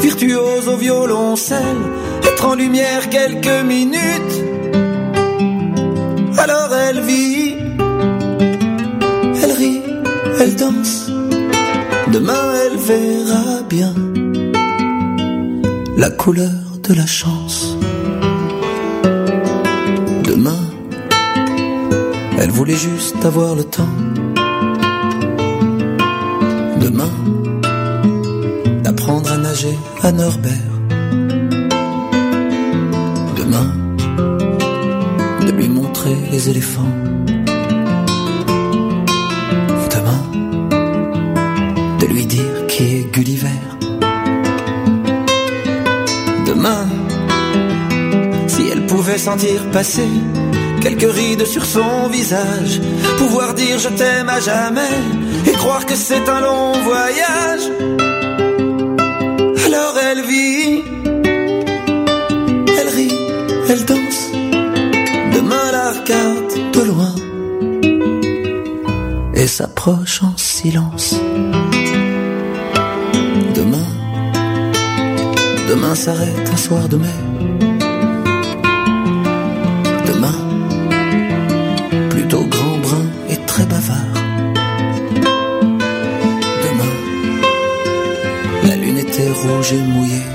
virtuose 0.00 0.68
au 0.68 0.76
violoncelle, 0.76 1.82
être 2.24 2.46
en 2.46 2.54
lumière 2.54 3.08
quelques 3.10 3.64
minutes. 3.64 4.36
Alors 6.38 6.70
elle 6.74 7.00
vit, 7.00 7.54
elle 9.42 9.52
rit, 9.52 9.82
elle 10.40 10.56
danse. 10.56 11.10
Demain 12.12 12.54
elle 12.64 12.78
verra 12.78 13.62
bien 13.68 13.94
la 15.96 16.10
couleur 16.10 16.50
de 16.88 16.94
la 16.94 17.06
chance. 17.06 17.76
Demain, 20.24 20.62
elle 22.38 22.50
voulait 22.50 22.82
juste 22.88 23.22
avoir 23.24 23.54
le 23.54 23.64
temps 23.64 23.94
demain 26.80 27.12
d'apprendre 28.82 29.30
à 29.30 29.36
nager 29.36 29.76
à 30.02 30.12
Norbert. 30.12 30.52
Demain 33.36 33.72
de 35.46 35.52
lui 35.52 35.68
montrer 35.68 36.16
les 36.30 36.48
éléphants. 36.48 36.94
Demain 39.94 40.22
de 41.98 42.06
lui 42.06 42.26
dire 42.26 42.66
qui 42.68 42.96
est 42.96 43.12
Gulliver. 43.12 43.60
Demain, 46.46 46.86
si 48.46 48.68
elle 48.72 48.86
pouvait 48.86 49.18
sentir 49.18 49.70
passer 49.70 50.08
quelques 50.80 51.12
rides 51.12 51.44
sur 51.44 51.64
son 51.64 52.08
visage, 52.08 52.80
pouvoir 53.18 53.54
dire 53.54 53.78
je 53.78 53.88
t'aime 53.88 54.28
à 54.28 54.40
jamais 54.40 54.94
et 55.46 55.52
croire 55.52 55.84
que 55.84 55.94
c'est 55.94 56.28
un 56.28 56.40
long 56.40 56.72
voyage. 56.82 58.09
Elle 60.22 60.26
vit, 60.26 60.82
elle 62.78 62.88
rit, 62.88 63.18
elle 63.70 63.84
danse. 63.86 64.30
Demain 65.34 65.72
la 65.72 65.92
regarde 65.92 66.52
de 66.74 66.80
loin. 66.82 67.14
et 69.34 69.46
s'approche 69.46 70.22
en 70.22 70.36
silence. 70.36 71.14
Demain, 73.54 73.88
demain 75.70 75.94
s'arrête 75.94 76.50
un 76.52 76.56
soir 76.56 76.86
de 76.88 76.96
mai. 76.96 77.18
Demain, 80.06 80.38
plutôt 82.10 82.44
grand 82.44 82.78
brun 82.82 83.06
et 83.30 83.36
très 83.46 83.64
bavard. 83.64 84.09
Rouge 89.42 89.72
et 89.72 89.82
mouillée. 89.92 90.26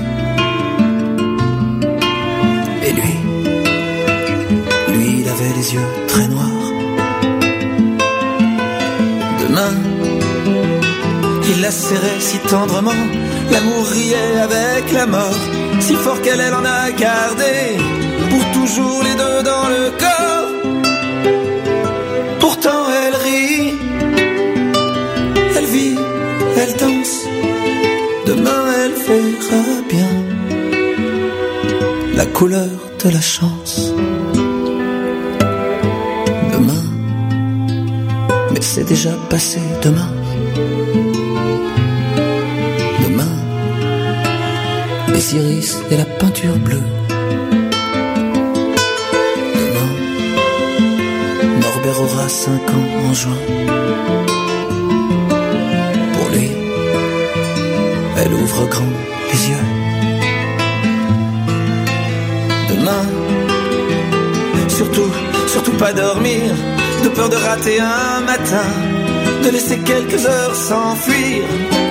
Et 2.86 2.92
lui, 2.98 3.14
lui, 4.92 5.20
il 5.20 5.28
avait 5.28 5.54
les 5.58 5.74
yeux 5.74 5.88
très 6.08 6.28
noirs. 6.28 6.66
Demain, 9.42 9.74
il 11.50 11.60
la 11.60 11.70
serrait 11.70 12.20
si 12.20 12.38
tendrement, 12.38 13.02
l'amour 13.52 13.86
riait 13.86 14.40
avec 14.48 14.92
la 14.92 15.06
mort, 15.06 15.40
si 15.80 15.94
fort 15.94 16.20
qu'elle 16.22 16.40
elle 16.40 16.54
en 16.54 16.64
a 16.64 16.90
gardé, 16.90 17.54
pour 18.30 18.44
toujours 18.58 19.02
les 19.04 19.14
deux 19.14 19.42
dans 19.42 19.68
le 19.68 19.95
couleur 32.46 32.78
de 33.04 33.08
la 33.10 33.20
chance. 33.20 33.92
Demain, 36.52 36.84
mais 38.52 38.60
c'est 38.60 38.84
déjà 38.84 39.10
passé 39.28 39.58
demain. 39.82 40.12
Demain, 43.04 43.34
les 45.12 45.34
iris 45.34 45.76
et 45.90 45.96
la 45.96 46.04
peinture 46.04 46.56
bleue. 46.66 46.86
Demain, 49.60 49.92
Norbert 51.62 52.00
aura 52.00 52.28
cinq 52.28 52.64
ans 52.76 52.88
en 53.08 53.12
juin. 53.12 53.42
Pour 56.14 56.28
lui, 56.34 56.48
elle 58.18 58.32
ouvre 58.34 58.66
grand 58.68 58.92
les 59.32 59.48
yeux. 59.50 59.75
Surtout, 64.76 65.10
surtout 65.46 65.76
pas 65.82 65.92
dormir, 65.92 66.42
de 67.02 67.08
peur 67.08 67.28
de 67.28 67.36
rater 67.36 67.80
un 67.80 68.20
matin, 68.32 68.68
de 69.44 69.48
laisser 69.50 69.78
quelques 69.78 70.22
heures 70.26 70.54
s'enfuir, 70.54 71.42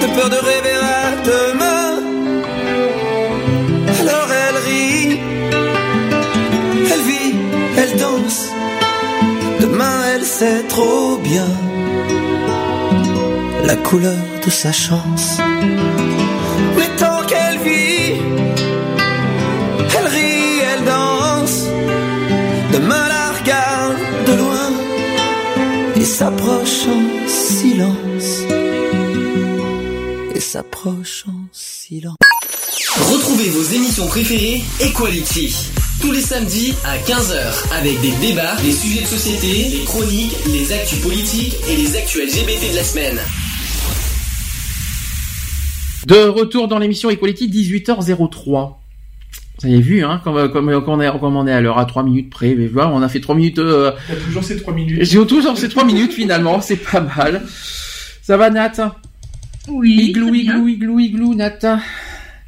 de 0.01 0.07
peur 0.15 0.29
de 0.29 0.39
rêver 0.49 0.77
à 1.01 1.05
demain. 1.31 1.89
Alors 4.01 4.29
elle 4.45 4.57
rit, 4.69 5.19
elle 6.91 7.03
vit, 7.11 7.35
elle 7.81 7.95
danse, 7.99 8.41
demain 9.61 9.97
elle 10.13 10.25
sait 10.25 10.61
trop 10.69 11.17
bien 11.17 11.49
la 13.65 13.75
couleur 13.77 14.21
de 14.45 14.49
sa 14.51 14.71
chance. 14.71 15.39
S'approche 30.55 31.25
en 31.27 31.49
silence. 31.51 32.15
Retrouvez 33.11 33.49
vos 33.49 33.75
émissions 33.75 34.07
préférées 34.07 34.61
Equality. 34.79 35.53
Tous 35.99 36.13
les 36.13 36.21
samedis 36.21 36.73
à 36.85 36.97
15h 36.97 37.73
avec 37.73 37.99
des 37.99 38.11
débats, 38.25 38.55
des 38.63 38.71
sujets 38.71 39.01
de 39.01 39.05
société, 39.05 39.77
des 39.77 39.83
chroniques, 39.83 40.33
les 40.45 40.71
actus 40.71 41.01
politiques 41.01 41.57
et 41.69 41.75
les 41.75 41.97
actus 41.97 42.23
LGBT 42.23 42.71
de 42.71 42.75
la 42.77 42.83
semaine. 42.85 43.19
De 46.07 46.29
retour 46.29 46.69
dans 46.69 46.79
l'émission 46.79 47.09
Equality 47.09 47.49
18h03. 47.49 48.75
Vous 49.59 49.67
avez 49.67 49.81
vu, 49.81 50.05
hein, 50.05 50.21
comme, 50.23 50.49
comme, 50.53 50.71
comme 50.85 50.89
on 50.89 51.01
est, 51.01 51.19
comme 51.19 51.35
on 51.35 51.47
est 51.47 51.53
à 51.53 51.59
l'heure, 51.59 51.79
à 51.79 51.85
3 51.85 52.03
minutes 52.03 52.29
près. 52.29 52.55
Mais 52.55 52.67
voilà, 52.67 52.91
on 52.91 53.01
a 53.01 53.09
fait 53.09 53.19
3 53.19 53.35
minutes. 53.35 53.59
Euh... 53.59 53.91
Il 54.07 54.15
y 54.15 54.17
a 54.17 54.21
toujours 54.21 54.43
ces 54.45 54.55
trois 54.61 54.73
minutes. 54.73 54.99
J'ai 55.01 55.27
toujours 55.27 55.57
ces 55.57 55.67
3 55.67 55.83
minutes 55.83 56.13
finalement, 56.13 56.61
c'est 56.61 56.77
pas 56.77 57.01
mal. 57.01 57.43
Ça 58.21 58.37
va, 58.37 58.49
Nat? 58.49 58.95
Oui. 59.67 60.09
Igloo, 60.09 60.33
igloo, 60.33 60.67
igloo, 60.67 60.99
igloo, 60.99 61.35
Nat. 61.35 61.79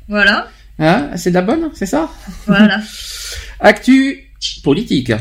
Voilà. 0.07 0.49
Hein 0.79 1.09
c'est 1.15 1.31
de 1.31 1.35
la 1.35 1.41
bonne, 1.41 1.69
c'est 1.73 1.85
ça? 1.85 2.09
Voilà. 2.45 2.81
Actu 3.59 4.23
politique. 4.63 5.11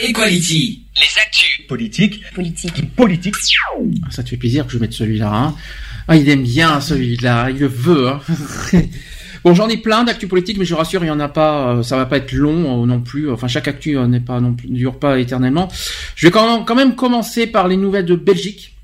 Equality. 0.00 0.82
Les 0.96 1.20
actus. 1.22 1.66
Politique. 1.68 2.22
Politique. 2.34 2.94
Politique. 2.94 3.34
Ah, 3.76 4.10
Ça 4.10 4.22
te 4.22 4.30
fait 4.30 4.36
plaisir 4.36 4.66
que 4.66 4.72
je 4.72 4.78
mette 4.78 4.92
celui-là. 4.92 5.32
Hein 5.32 5.54
ah, 6.08 6.16
il 6.16 6.28
aime 6.28 6.42
bien 6.42 6.80
celui-là, 6.80 7.50
il 7.50 7.58
le 7.58 7.66
veut. 7.66 8.08
Hein 8.08 8.20
bon, 9.44 9.54
j'en 9.54 9.68
ai 9.68 9.76
plein 9.76 10.04
d'actu 10.04 10.26
politiques, 10.26 10.58
mais 10.58 10.64
je 10.64 10.74
rassure, 10.74 11.04
il 11.04 11.08
y 11.08 11.10
en 11.10 11.20
a 11.20 11.28
pas. 11.28 11.76
euh, 11.76 11.82
ça 11.82 11.96
va 11.96 12.06
pas 12.06 12.18
être 12.18 12.32
long 12.32 12.82
euh, 12.82 12.86
non 12.86 13.00
plus. 13.00 13.30
Enfin, 13.30 13.48
chaque 13.48 13.68
actu 13.68 13.96
euh, 13.96 14.06
n'est 14.06 14.20
pas 14.20 14.40
non 14.40 14.54
plus, 14.54 14.68
ne 14.68 14.76
dure 14.76 14.98
pas 14.98 15.18
éternellement. 15.18 15.68
Je 16.16 16.26
vais 16.26 16.30
quand 16.30 16.56
même, 16.56 16.64
quand 16.64 16.74
même 16.74 16.94
commencer 16.94 17.46
par 17.46 17.68
les 17.68 17.76
nouvelles 17.76 18.06
de 18.06 18.16
Belgique. 18.16 18.74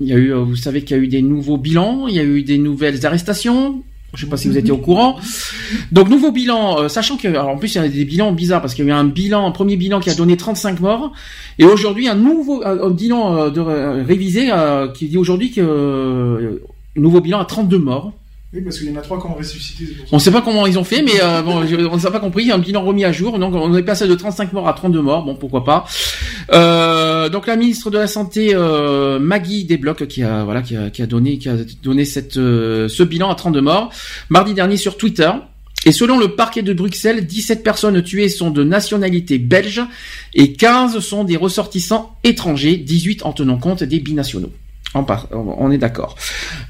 Il 0.00 0.06
y 0.08 0.12
a 0.12 0.16
eu, 0.16 0.32
vous 0.32 0.56
savez 0.56 0.82
qu'il 0.82 0.96
y 0.96 1.00
a 1.00 1.02
eu 1.02 1.08
des 1.08 1.22
nouveaux 1.22 1.58
bilans, 1.58 2.06
il 2.08 2.14
y 2.14 2.20
a 2.20 2.24
eu 2.24 2.42
des 2.42 2.58
nouvelles 2.58 3.04
arrestations. 3.04 3.82
Je 4.14 4.24
sais 4.24 4.30
pas 4.30 4.36
si 4.36 4.48
vous 4.48 4.58
étiez 4.58 4.72
au 4.72 4.78
courant. 4.78 5.18
Donc 5.92 6.08
nouveau 6.08 6.32
bilan, 6.32 6.80
euh, 6.80 6.88
sachant 6.88 7.16
que 7.16 7.28
alors, 7.28 7.48
en 7.48 7.56
plus 7.56 7.74
il 7.74 7.76
y 7.76 7.84
a 7.84 7.88
des 7.88 8.04
bilans 8.04 8.32
bizarres 8.32 8.60
parce 8.60 8.74
qu'il 8.74 8.84
y 8.84 8.88
a 8.88 8.90
eu 8.90 8.94
un 8.94 9.04
bilan, 9.04 9.46
un 9.46 9.52
premier 9.52 9.76
bilan 9.76 10.00
qui 10.00 10.10
a 10.10 10.14
donné 10.14 10.36
35 10.36 10.80
morts, 10.80 11.12
et 11.58 11.64
aujourd'hui 11.64 12.08
un 12.08 12.16
nouveau 12.16 12.62
un, 12.64 12.90
bilan 12.90 13.36
euh, 13.36 13.50
de 13.50 13.60
euh, 13.60 14.02
révisé 14.02 14.50
qui 14.94 15.06
dit 15.06 15.16
aujourd'hui 15.16 15.52
que 15.52 16.60
nouveau 16.96 17.20
bilan 17.20 17.38
à 17.38 17.44
32 17.44 17.78
morts. 17.78 18.12
Oui, 18.52 18.62
parce 18.62 18.78
qu'il 18.78 18.90
y 18.90 18.92
en 18.92 18.96
a 18.96 19.02
trois 19.02 19.20
qui 19.20 19.26
ont 19.28 19.34
ressuscité. 19.34 19.84
On 20.10 20.16
ne 20.16 20.20
sait 20.20 20.32
pas 20.32 20.42
comment 20.42 20.66
ils 20.66 20.76
ont 20.76 20.82
fait, 20.82 21.02
mais 21.02 21.22
euh, 21.22 21.40
bon, 21.40 21.58
on 21.58 21.94
ne 21.94 22.00
s'est 22.00 22.10
pas 22.10 22.18
compris. 22.18 22.42
Il 22.42 22.48
y 22.48 22.50
a 22.50 22.56
un 22.56 22.58
bilan 22.58 22.82
remis 22.82 23.04
à 23.04 23.12
jour, 23.12 23.38
donc 23.38 23.54
on 23.54 23.72
est 23.76 23.82
passé 23.84 24.08
de 24.08 24.14
35 24.16 24.52
morts 24.52 24.66
à 24.66 24.72
32 24.72 25.00
morts. 25.00 25.24
Bon, 25.24 25.36
pourquoi 25.36 25.62
pas. 25.62 25.84
Euh, 26.52 27.28
donc 27.28 27.46
la 27.46 27.54
ministre 27.54 27.92
de 27.92 27.98
la 27.98 28.08
santé 28.08 28.50
euh, 28.52 29.20
Maggie 29.20 29.64
Desblocs 29.64 30.08
qui 30.08 30.24
a 30.24 30.42
voilà 30.42 30.62
qui 30.62 30.74
a, 30.76 31.06
donné 31.06 31.38
euh, 31.46 32.88
ce 32.88 33.02
bilan 33.04 33.30
à 33.30 33.36
32 33.36 33.60
morts 33.60 33.92
mardi 34.30 34.52
dernier 34.52 34.76
sur 34.76 34.96
Twitter. 34.96 35.30
Et 35.86 35.92
selon 35.92 36.18
le 36.18 36.34
parquet 36.34 36.62
de 36.62 36.72
Bruxelles, 36.72 37.26
17 37.26 37.62
personnes 37.62 38.02
tuées 38.02 38.28
sont 38.28 38.50
de 38.50 38.64
nationalité 38.64 39.38
belge 39.38 39.80
et 40.34 40.52
15 40.52 40.98
sont 40.98 41.24
des 41.24 41.36
ressortissants 41.36 42.16
étrangers, 42.24 42.76
18 42.76 43.24
en 43.24 43.32
tenant 43.32 43.56
compte 43.58 43.84
des 43.84 44.00
binationaux. 44.00 44.52
On, 44.92 45.70
est 45.70 45.78
d'accord. 45.78 46.16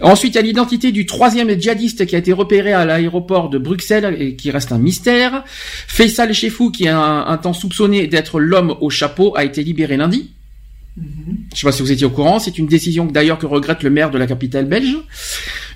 Ensuite, 0.02 0.34
il 0.34 0.36
y 0.36 0.38
a 0.38 0.42
l'identité 0.42 0.92
du 0.92 1.06
troisième 1.06 1.50
djihadiste 1.58 2.04
qui 2.04 2.14
a 2.14 2.18
été 2.18 2.34
repéré 2.34 2.72
à 2.72 2.84
l'aéroport 2.84 3.48
de 3.48 3.56
Bruxelles 3.56 4.14
et 4.18 4.36
qui 4.36 4.50
reste 4.50 4.72
un 4.72 4.78
mystère. 4.78 5.42
Faisal 5.46 6.34
Chefou, 6.34 6.70
qui 6.70 6.86
a 6.86 6.98
un, 6.98 7.26
un 7.26 7.36
temps 7.38 7.54
soupçonné 7.54 8.08
d'être 8.08 8.38
l'homme 8.38 8.76
au 8.80 8.90
chapeau, 8.90 9.34
a 9.36 9.44
été 9.44 9.64
libéré 9.64 9.96
lundi. 9.96 10.32
Je 11.54 11.60
sais 11.60 11.66
pas 11.66 11.72
si 11.72 11.82
vous 11.82 11.92
étiez 11.92 12.06
au 12.06 12.10
courant. 12.10 12.38
C'est 12.38 12.58
une 12.58 12.66
décision 12.66 13.06
d'ailleurs 13.06 13.38
que 13.38 13.46
regrette 13.46 13.82
le 13.82 13.90
maire 13.90 14.10
de 14.10 14.18
la 14.18 14.26
capitale 14.26 14.66
belge. 14.66 14.96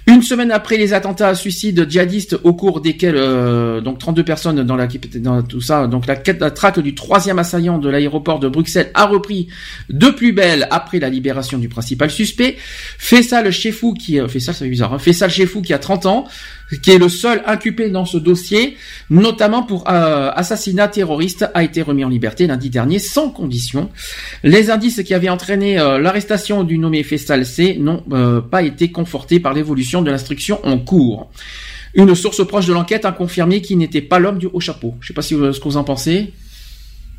Une 0.07 0.23
semaine 0.23 0.51
après 0.51 0.77
les 0.77 0.93
attentats 0.93 1.29
à 1.29 1.35
suicide 1.35 1.89
djihadistes 1.89 2.39
au 2.45 2.53
cours 2.53 2.83
desquels 2.83 3.17
euh, 3.17 3.81
donc 3.81 3.99
32 3.99 4.23
personnes 4.23 4.63
dans 4.63 4.77
la 4.77 4.87
dans 5.17 5.43
tout 5.43 5.63
ça 5.63 5.87
donc 5.87 6.07
la, 6.07 6.17
traque 6.51 6.81
du 6.81 6.95
troisième 6.95 7.39
assaillant 7.39 7.79
de 7.79 7.89
l'aéroport 7.89 8.39
de 8.39 8.49
Bruxelles 8.49 8.91
a 8.93 9.07
repris 9.07 9.49
de 9.89 10.11
plus 10.11 10.33
belle 10.33 10.69
après 10.71 10.99
la 10.99 11.09
libération 11.09 11.57
du 11.57 11.71
principal 11.71 12.11
suspect. 12.11 12.57
Faisal 12.99 13.51
Chefou 13.51 13.95
qui 13.95 14.21
euh, 14.21 14.29
Faisal 14.29 14.55
c'est 14.55 14.69
bizarre 14.69 14.93
hein, 14.93 14.99
Faisal 14.99 15.31
qui 15.31 15.73
a 15.73 15.79
30 15.79 16.05
ans 16.05 16.27
qui 16.83 16.91
est 16.91 16.99
le 16.99 17.09
seul 17.09 17.43
inculpé 17.47 17.91
dans 17.91 18.05
ce 18.05 18.17
dossier 18.17 18.77
notamment 19.11 19.63
pour 19.63 19.89
euh, 19.89 20.31
assassinat 20.35 20.89
terroriste 20.89 21.49
a 21.55 21.63
été 21.63 21.83
remis 21.83 22.05
en 22.05 22.09
liberté 22.09 22.47
lundi 22.47 22.71
dernier 22.71 22.99
sans 22.99 23.31
condition. 23.31 23.91
Les 24.43 24.71
indices 24.71 25.03
qui 25.03 25.15
avaient 25.15 25.29
entraîné 25.29 25.79
euh, 25.79 25.99
l'arrestation 25.99 26.65
du 26.65 26.79
nommé 26.79 27.03
Faisal 27.03 27.45
C 27.45 27.77
n'ont 27.79 28.03
euh, 28.13 28.41
pas 28.41 28.63
été 28.63 28.91
confortés 28.91 29.41
par 29.41 29.55
l'évolution 29.55 30.03
de 30.03 30.11
l'instruction 30.11 30.65
en 30.65 30.79
cours. 30.79 31.31
Une 31.95 32.15
source 32.15 32.45
proche 32.47 32.67
de 32.67 32.73
l'enquête 32.73 33.05
a 33.05 33.13
confirmé 33.13 33.61
qu'il 33.61 33.79
n'était 33.79 34.03
pas 34.03 34.19
l'homme 34.19 34.39
du 34.39 34.49
haut 34.53 34.61
chapeau. 34.61 34.95
Je 35.01 35.09
sais 35.09 35.15
pas 35.15 35.23
si 35.23 35.35
vous, 35.35 35.53
ce 35.53 35.61
que 35.61 35.65
vous 35.65 35.77
en 35.77 35.85
pensez. 35.85 36.33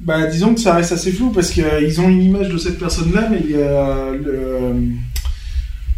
Bah, 0.02 0.28
disons 0.28 0.54
que 0.54 0.60
ça 0.60 0.74
reste 0.74 0.92
assez 0.92 1.12
flou 1.12 1.30
parce 1.30 1.52
qu'ils 1.52 2.02
ont 2.02 2.10
une 2.10 2.22
image 2.22 2.50
de 2.50 2.58
cette 2.58 2.78
personne-là, 2.78 3.30
mais 3.32 3.42
euh, 3.54 4.18
le, 4.18 4.92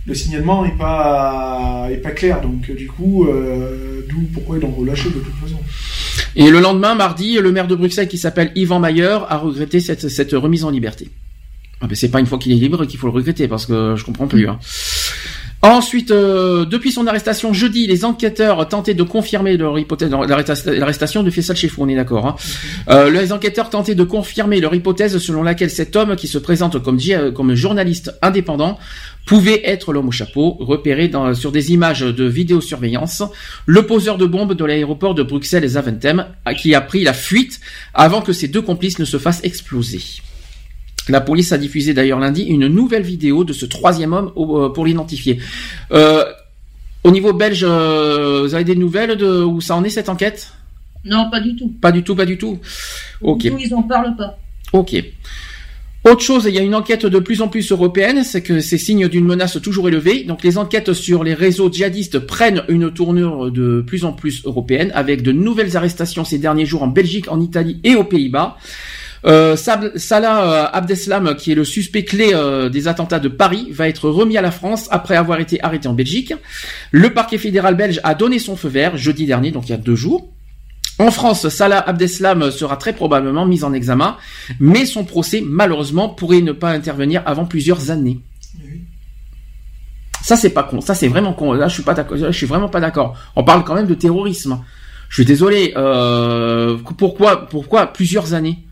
le 0.08 0.16
signalement 0.16 0.66
est 0.66 0.78
pas 0.78 1.88
est 1.92 1.98
pas 1.98 2.12
clair. 2.12 2.42
Donc 2.42 2.70
euh, 2.70 2.74
du 2.74 2.88
coup, 2.88 3.28
euh, 3.28 4.02
d'où 4.10 4.22
pourquoi 4.34 4.58
ils 4.58 4.62
l'ont 4.62 4.72
relâché 4.72 5.10
de 5.10 5.20
toute 5.20 5.36
façon. 5.36 5.60
Et 6.36 6.50
le 6.50 6.60
lendemain, 6.60 6.96
mardi, 6.96 7.38
le 7.40 7.52
maire 7.52 7.68
de 7.68 7.76
Bruxelles, 7.76 8.08
qui 8.08 8.18
s'appelle 8.18 8.52
Yvan 8.56 8.80
Mayer, 8.80 9.20
a 9.28 9.38
regretté 9.38 9.80
cette, 9.80 10.08
cette 10.08 10.32
remise 10.32 10.64
en 10.64 10.70
liberté. 10.70 11.10
Ah 11.82 11.88
ben 11.88 11.96
c'est 11.96 12.10
pas 12.10 12.20
une 12.20 12.26
fois 12.26 12.40
qu'il 12.40 12.54
est 12.54 12.56
libre 12.56 12.86
qu'il 12.86 12.98
faut 12.98 13.08
le 13.08 13.14
regretter, 13.14 13.48
parce 13.48 13.66
que 13.66 13.96
je 13.96 14.04
comprends 14.04 14.28
plus. 14.28 14.48
Hein. 14.48 14.58
Ensuite, 15.64 16.12
euh, 16.12 16.66
depuis 16.66 16.92
son 16.92 17.08
arrestation 17.08 17.52
jeudi, 17.52 17.88
les 17.88 18.06
enquêteurs 18.06 18.68
tentaient 18.68 18.94
de 18.94 19.02
confirmer 19.02 19.58
leur 19.58 19.78
hypothèse, 19.80 20.12
l'arrestation 20.12 21.24
de 21.24 21.32
Faisal 21.32 21.58
Chefou, 21.58 21.84
on 21.84 21.88
est 21.88 21.96
d'accord. 21.96 22.28
Hein. 22.28 22.36
Euh, 22.90 23.10
les 23.10 23.34
enquêteurs 23.34 23.72
tentaient 23.72 23.96
de 23.96 24.04
confirmer 24.04 24.60
leur 24.60 24.76
hypothèse 24.76 25.18
selon 25.18 25.42
laquelle 25.42 25.72
cet 25.72 25.96
homme, 25.96 26.16
qui 26.16 26.28
se 26.28 26.38
présente 26.38 26.82
comme, 26.84 27.00
comme 27.34 27.56
journaliste 27.56 28.14
indépendant, 28.22 28.78
pouvait 29.28 29.62
être 29.66 29.94
l'homme 29.94 30.08
au 30.08 30.12
chapeau, 30.12 30.58
repéré 30.60 31.10
dans, 31.10 31.36
sur 31.36 31.52
des 31.52 31.72
images 31.74 32.00
de 32.00 32.24
vidéosurveillance, 32.24 33.22
le 33.66 33.86
poseur 33.86 34.18
de 34.18 34.26
bombes 34.26 34.54
de 34.54 34.66
l'aéroport 34.66 35.14
de 35.14 35.22
Bruxelles 35.22 35.66
et 35.66 35.68
Zaventem, 35.68 36.26
qui 36.58 36.74
a 36.74 36.82
pris 36.82 37.04
la 37.04 37.14
fuite 37.14 37.60
avant 37.94 38.22
que 38.22 38.34
ses 38.34 38.48
deux 38.48 38.62
complices 38.62 38.98
ne 38.98 39.06
se 39.06 39.20
fassent 39.20 39.44
exploser. 39.44 40.02
La 41.10 41.22
police 41.22 41.52
a 41.52 41.58
diffusé 41.58 41.94
d'ailleurs 41.94 42.20
lundi 42.20 42.44
une 42.44 42.68
nouvelle 42.68 43.04
vidéo 43.04 43.44
de 43.44 43.54
ce 43.54 43.66
troisième 43.66 44.14
homme 44.14 44.32
euh, 44.38 44.70
pour 44.70 44.86
l'identifier. 44.86 45.40
Euh, 45.92 46.24
au 47.04 47.12
niveau 47.12 47.34
belge, 47.34 47.66
euh, 47.68 48.44
vous 48.44 48.56
avez 48.56 48.64
des 48.64 48.76
nouvelles 48.76 49.18
de 49.18 49.44
où 49.44 49.62
ça 49.62 49.76
en 49.76 49.84
est 49.84 49.90
cette 49.90 50.10
enquête? 50.10 50.54
Non, 51.06 51.30
pas 51.30 51.40
du 51.40 51.56
tout. 51.56 51.74
Pas 51.82 51.92
du 51.92 52.04
tout, 52.04 52.16
pas 52.16 52.26
du 52.26 52.38
tout. 52.38 52.60
Ok. 53.22 53.46
Ils 53.46 53.74
en 53.74 53.84
parlent 53.84 54.16
pas. 54.16 54.38
Ok. 54.74 54.96
Autre 56.10 56.22
chose, 56.22 56.46
il 56.48 56.56
y 56.56 56.58
a 56.58 56.62
une 56.62 56.74
enquête 56.74 57.06
de 57.06 57.20
plus 57.20 57.42
en 57.42 57.50
plus 57.50 57.70
européenne, 57.70 58.24
c'est 58.24 58.42
que 58.42 58.62
c'est 58.62 58.78
signe 58.78 59.10
d'une 59.10 59.26
menace 59.26 59.62
toujours 59.62 59.90
élevée. 59.90 60.24
Donc 60.24 60.42
les 60.42 60.58
enquêtes 60.58 60.94
sur 60.94 61.22
les 61.22 61.34
réseaux 61.34 61.70
djihadistes 61.70 62.20
prennent 62.20 62.64
une 62.70 62.94
tournure 62.94 63.52
de 63.52 63.84
plus 63.86 64.06
en 64.06 64.14
plus 64.14 64.46
européenne, 64.46 64.90
avec 64.96 65.22
de 65.22 65.34
nouvelles 65.34 65.76
arrestations 65.76 66.24
ces 66.24 66.38
derniers 66.38 66.66
jours 66.66 66.84
en 66.84 66.88
Belgique, 66.88 67.30
en 67.30 67.42
Italie 67.42 67.82
et 67.84 67.96
aux 67.96 68.06
Pays-Bas. 68.06 68.56
Euh, 69.26 69.58
Salah 69.58 70.44
euh, 70.44 70.68
Abdeslam, 70.72 71.36
qui 71.36 71.52
est 71.52 71.56
le 71.56 71.66
suspect 71.66 72.06
clé 72.06 72.30
euh, 72.34 72.70
des 72.70 72.88
attentats 72.88 73.20
de 73.20 73.28
Paris, 73.28 73.68
va 73.72 73.90
être 73.90 74.10
remis 74.10 74.38
à 74.38 74.42
la 74.42 74.52
France 74.52 74.88
après 74.92 75.18
avoir 75.18 75.42
été 75.42 75.62
arrêté 75.62 75.90
en 75.90 75.94
Belgique. 75.94 76.34
Le 76.92 77.14
parquet 77.14 77.38
fédéral 77.38 77.76
belge 77.76 78.00
a 78.06 78.16
donné 78.16 78.40
son 78.40 78.56
feu 78.56 78.70
vert 78.70 78.96
jeudi 78.96 79.26
dernier, 79.26 79.52
donc 79.52 79.68
il 79.68 79.72
y 79.72 79.76
a 79.76 79.78
deux 79.78 79.96
jours. 79.96 80.30
En 81.00 81.12
France, 81.12 81.48
Salah 81.50 81.80
Abdeslam 81.80 82.50
sera 82.50 82.76
très 82.76 82.94
probablement 82.94 83.46
mis 83.46 83.64
en 83.64 83.72
examen, 83.74 84.18
mais 84.60 84.86
son 84.86 85.04
procès, 85.04 85.44
malheureusement, 85.46 86.10
pourrait 86.10 86.42
ne 86.42 86.54
pas 86.54 86.72
intervenir 86.72 87.22
avant 87.26 87.46
plusieurs 87.46 87.92
années. 87.92 88.20
Ça, 90.24 90.36
c'est 90.36 90.50
pas 90.50 90.64
con. 90.64 90.82
Ça, 90.82 90.96
c'est 90.96 91.08
vraiment 91.08 91.34
con. 91.34 91.54
Là, 91.54 91.68
je 91.68 91.76
suis 91.76 91.84
pas 91.84 91.94
d'accord. 91.94 92.18
Je 92.18 92.32
suis 92.32 92.48
vraiment 92.48 92.68
pas 92.68 92.82
d'accord. 92.82 93.16
On 93.36 93.44
parle 93.44 93.64
quand 93.64 93.76
même 93.76 93.88
de 93.88 93.94
terrorisme. 93.94 94.60
Je 95.08 95.16
suis 95.16 95.26
désolé. 95.26 95.74
Euh, 95.78 96.78
pourquoi, 96.98 97.48
pourquoi 97.48 97.88
plusieurs 97.88 98.34
années? 98.34 98.67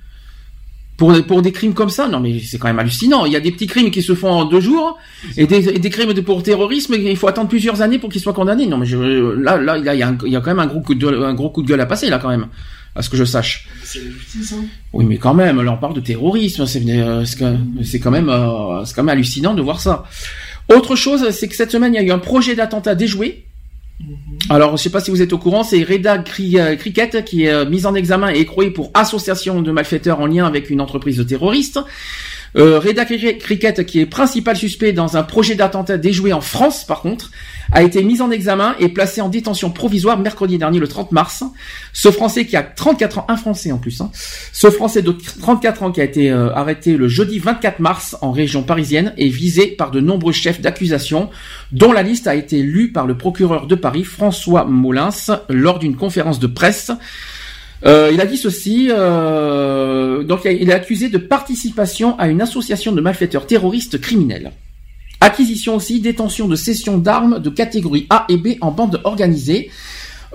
Pour, 0.97 1.13
pour 1.25 1.41
des 1.41 1.51
crimes 1.51 1.73
comme 1.73 1.89
ça, 1.89 2.07
non 2.07 2.19
mais 2.21 2.39
c'est 2.39 2.57
quand 2.57 2.67
même 2.67 2.79
hallucinant. 2.79 3.25
Il 3.25 3.33
y 3.33 3.35
a 3.35 3.39
des 3.41 3.51
petits 3.51 3.67
crimes 3.67 3.91
qui 3.91 4.01
se 4.01 4.15
font 4.15 4.29
en 4.29 4.45
deux 4.45 4.61
jours 4.61 4.97
et 5.35 5.45
des, 5.45 5.67
et 5.69 5.79
des 5.79 5.89
crimes 5.89 6.13
de, 6.13 6.21
pour 6.21 6.41
terrorisme, 6.43 6.95
il 6.97 7.17
faut 7.17 7.27
attendre 7.27 7.49
plusieurs 7.49 7.81
années 7.81 7.99
pour 7.99 8.09
qu'ils 8.09 8.21
soient 8.21 8.33
condamnés. 8.33 8.65
Non 8.67 8.77
mais 8.77 8.85
je, 8.85 8.97
là, 8.97 9.57
là, 9.57 9.77
il 9.77 9.83
y 9.85 10.03
a, 10.03 10.07
un- 10.07 10.17
il 10.25 10.31
y 10.31 10.35
a 10.35 10.39
quand 10.39 10.51
même 10.51 10.59
un 10.59 10.67
gros 10.67 10.79
coup 10.81 10.95
de, 10.95 11.05
un 11.07 11.33
gros 11.33 11.49
coup 11.49 11.63
de 11.63 11.67
gueule 11.67 11.81
à 11.81 11.85
passer 11.85 12.09
là 12.09 12.17
quand 12.17 12.29
même, 12.29 12.47
à 12.95 13.01
ce 13.01 13.09
que 13.09 13.17
je 13.17 13.25
sache. 13.25 13.67
C'est 13.83 13.99
la 13.99 14.09
justice, 14.11 14.53
hein. 14.53 14.63
Oui, 14.93 15.03
mais 15.05 15.17
quand 15.17 15.33
même, 15.33 15.61
là 15.61 15.71
on 15.73 15.77
parle 15.77 15.95
de 15.95 15.99
terrorisme, 16.01 16.65
c'est 16.65 16.81
euh, 16.89 17.25
c'est 17.25 17.99
quand 17.99 18.11
même 18.11 18.29
euh, 18.29 18.85
c'est 18.85 18.95
quand 18.95 19.03
même 19.03 19.13
hallucinant 19.13 19.53
de 19.53 19.61
voir 19.61 19.81
ça. 19.81 20.05
Autre 20.73 20.95
chose, 20.95 21.29
c'est 21.31 21.47
que 21.49 21.55
cette 21.55 21.71
semaine 21.71 21.93
il 21.93 21.97
y 21.97 21.99
a 21.99 22.03
eu 22.03 22.11
un 22.11 22.19
projet 22.19 22.55
d'attentat 22.55 22.95
déjoué. 22.95 23.43
Alors, 24.49 24.77
je 24.77 24.83
sais 24.83 24.89
pas 24.89 24.99
si 24.99 25.09
vous 25.09 25.21
êtes 25.21 25.33
au 25.33 25.37
courant, 25.37 25.63
c'est 25.63 25.83
Reda 25.83 26.15
euh, 26.15 26.75
Cricket 26.75 27.25
qui 27.25 27.45
est 27.45 27.51
euh, 27.51 27.65
mise 27.65 27.85
en 27.85 27.95
examen 27.95 28.31
et 28.33 28.39
écrouée 28.39 28.69
pour 28.69 28.91
association 28.93 29.61
de 29.61 29.71
malfaiteurs 29.71 30.19
en 30.19 30.27
lien 30.27 30.45
avec 30.45 30.69
une 30.69 30.81
entreprise 30.81 31.17
de 31.17 31.23
terroristes. 31.23 31.79
Euh, 32.57 32.79
Reda 32.79 33.03
Cri- 33.03 33.37
Cricket, 33.37 33.85
qui 33.85 33.99
est 33.99 34.05
principal 34.05 34.55
suspect 34.55 34.93
dans 34.93 35.17
un 35.17 35.23
projet 35.23 35.55
d'attentat 35.55 35.97
déjoué 35.97 36.31
en 36.31 36.39
France, 36.41 36.85
par 36.85 37.01
contre, 37.01 37.31
a 37.71 37.83
été 37.83 38.03
mis 38.03 38.21
en 38.21 38.31
examen 38.31 38.75
et 38.79 38.87
placé 38.89 39.19
en 39.19 39.27
détention 39.27 39.71
provisoire 39.71 40.17
mercredi 40.17 40.57
dernier, 40.57 40.79
le 40.79 40.87
30 40.87 41.11
mars. 41.11 41.43
Ce 41.91 42.11
Français 42.11 42.45
qui 42.45 42.55
a 42.55 42.63
34 42.63 43.17
ans, 43.19 43.25
un 43.27 43.35
Français 43.35 43.71
en 43.71 43.77
plus, 43.77 43.99
hein. 44.01 44.09
ce 44.53 44.69
Français 44.69 45.01
de 45.01 45.11
34 45.11 45.83
ans 45.83 45.91
qui 45.91 45.99
a 45.99 46.03
été 46.05 46.31
euh, 46.31 46.53
arrêté 46.53 46.95
le 46.95 47.07
jeudi 47.07 47.39
24 47.39 47.79
mars 47.79 48.15
en 48.21 48.31
région 48.31 48.63
parisienne 48.63 49.13
est 49.17 49.27
visé 49.27 49.67
par 49.67 49.91
de 49.91 49.99
nombreux 49.99 50.31
chefs 50.33 50.61
d'accusation, 50.61 51.29
dont 51.71 51.91
la 51.91 52.03
liste 52.03 52.27
a 52.27 52.35
été 52.35 52.61
lue 52.61 52.91
par 52.91 53.05
le 53.07 53.17
procureur 53.17 53.67
de 53.67 53.75
Paris, 53.75 54.03
François 54.05 54.63
Molins, 54.63 55.09
lors 55.49 55.79
d'une 55.79 55.95
conférence 55.97 56.39
de 56.39 56.47
presse. 56.47 56.91
Euh, 57.85 58.09
il 58.13 58.21
a 58.21 58.25
dit 58.25 58.37
ceci, 58.37 58.87
euh, 58.89 60.23
donc 60.23 60.45
il 60.45 60.69
est 60.69 60.73
accusé 60.73 61.09
de 61.09 61.17
participation 61.17 62.17
à 62.17 62.27
une 62.27 62.41
association 62.41 62.91
de 62.91 63.01
malfaiteurs 63.01 63.47
terroristes 63.47 63.99
criminels. 63.99 64.51
Acquisition 65.19 65.75
aussi, 65.75 65.99
détention 65.99 66.47
de 66.47 66.55
cession 66.55 66.97
d'armes 66.97 67.39
de 67.39 67.49
catégorie 67.49 68.05
A 68.09 68.25
et 68.29 68.37
B 68.37 68.57
en 68.61 68.71
bande 68.71 69.01
organisée. 69.03 69.69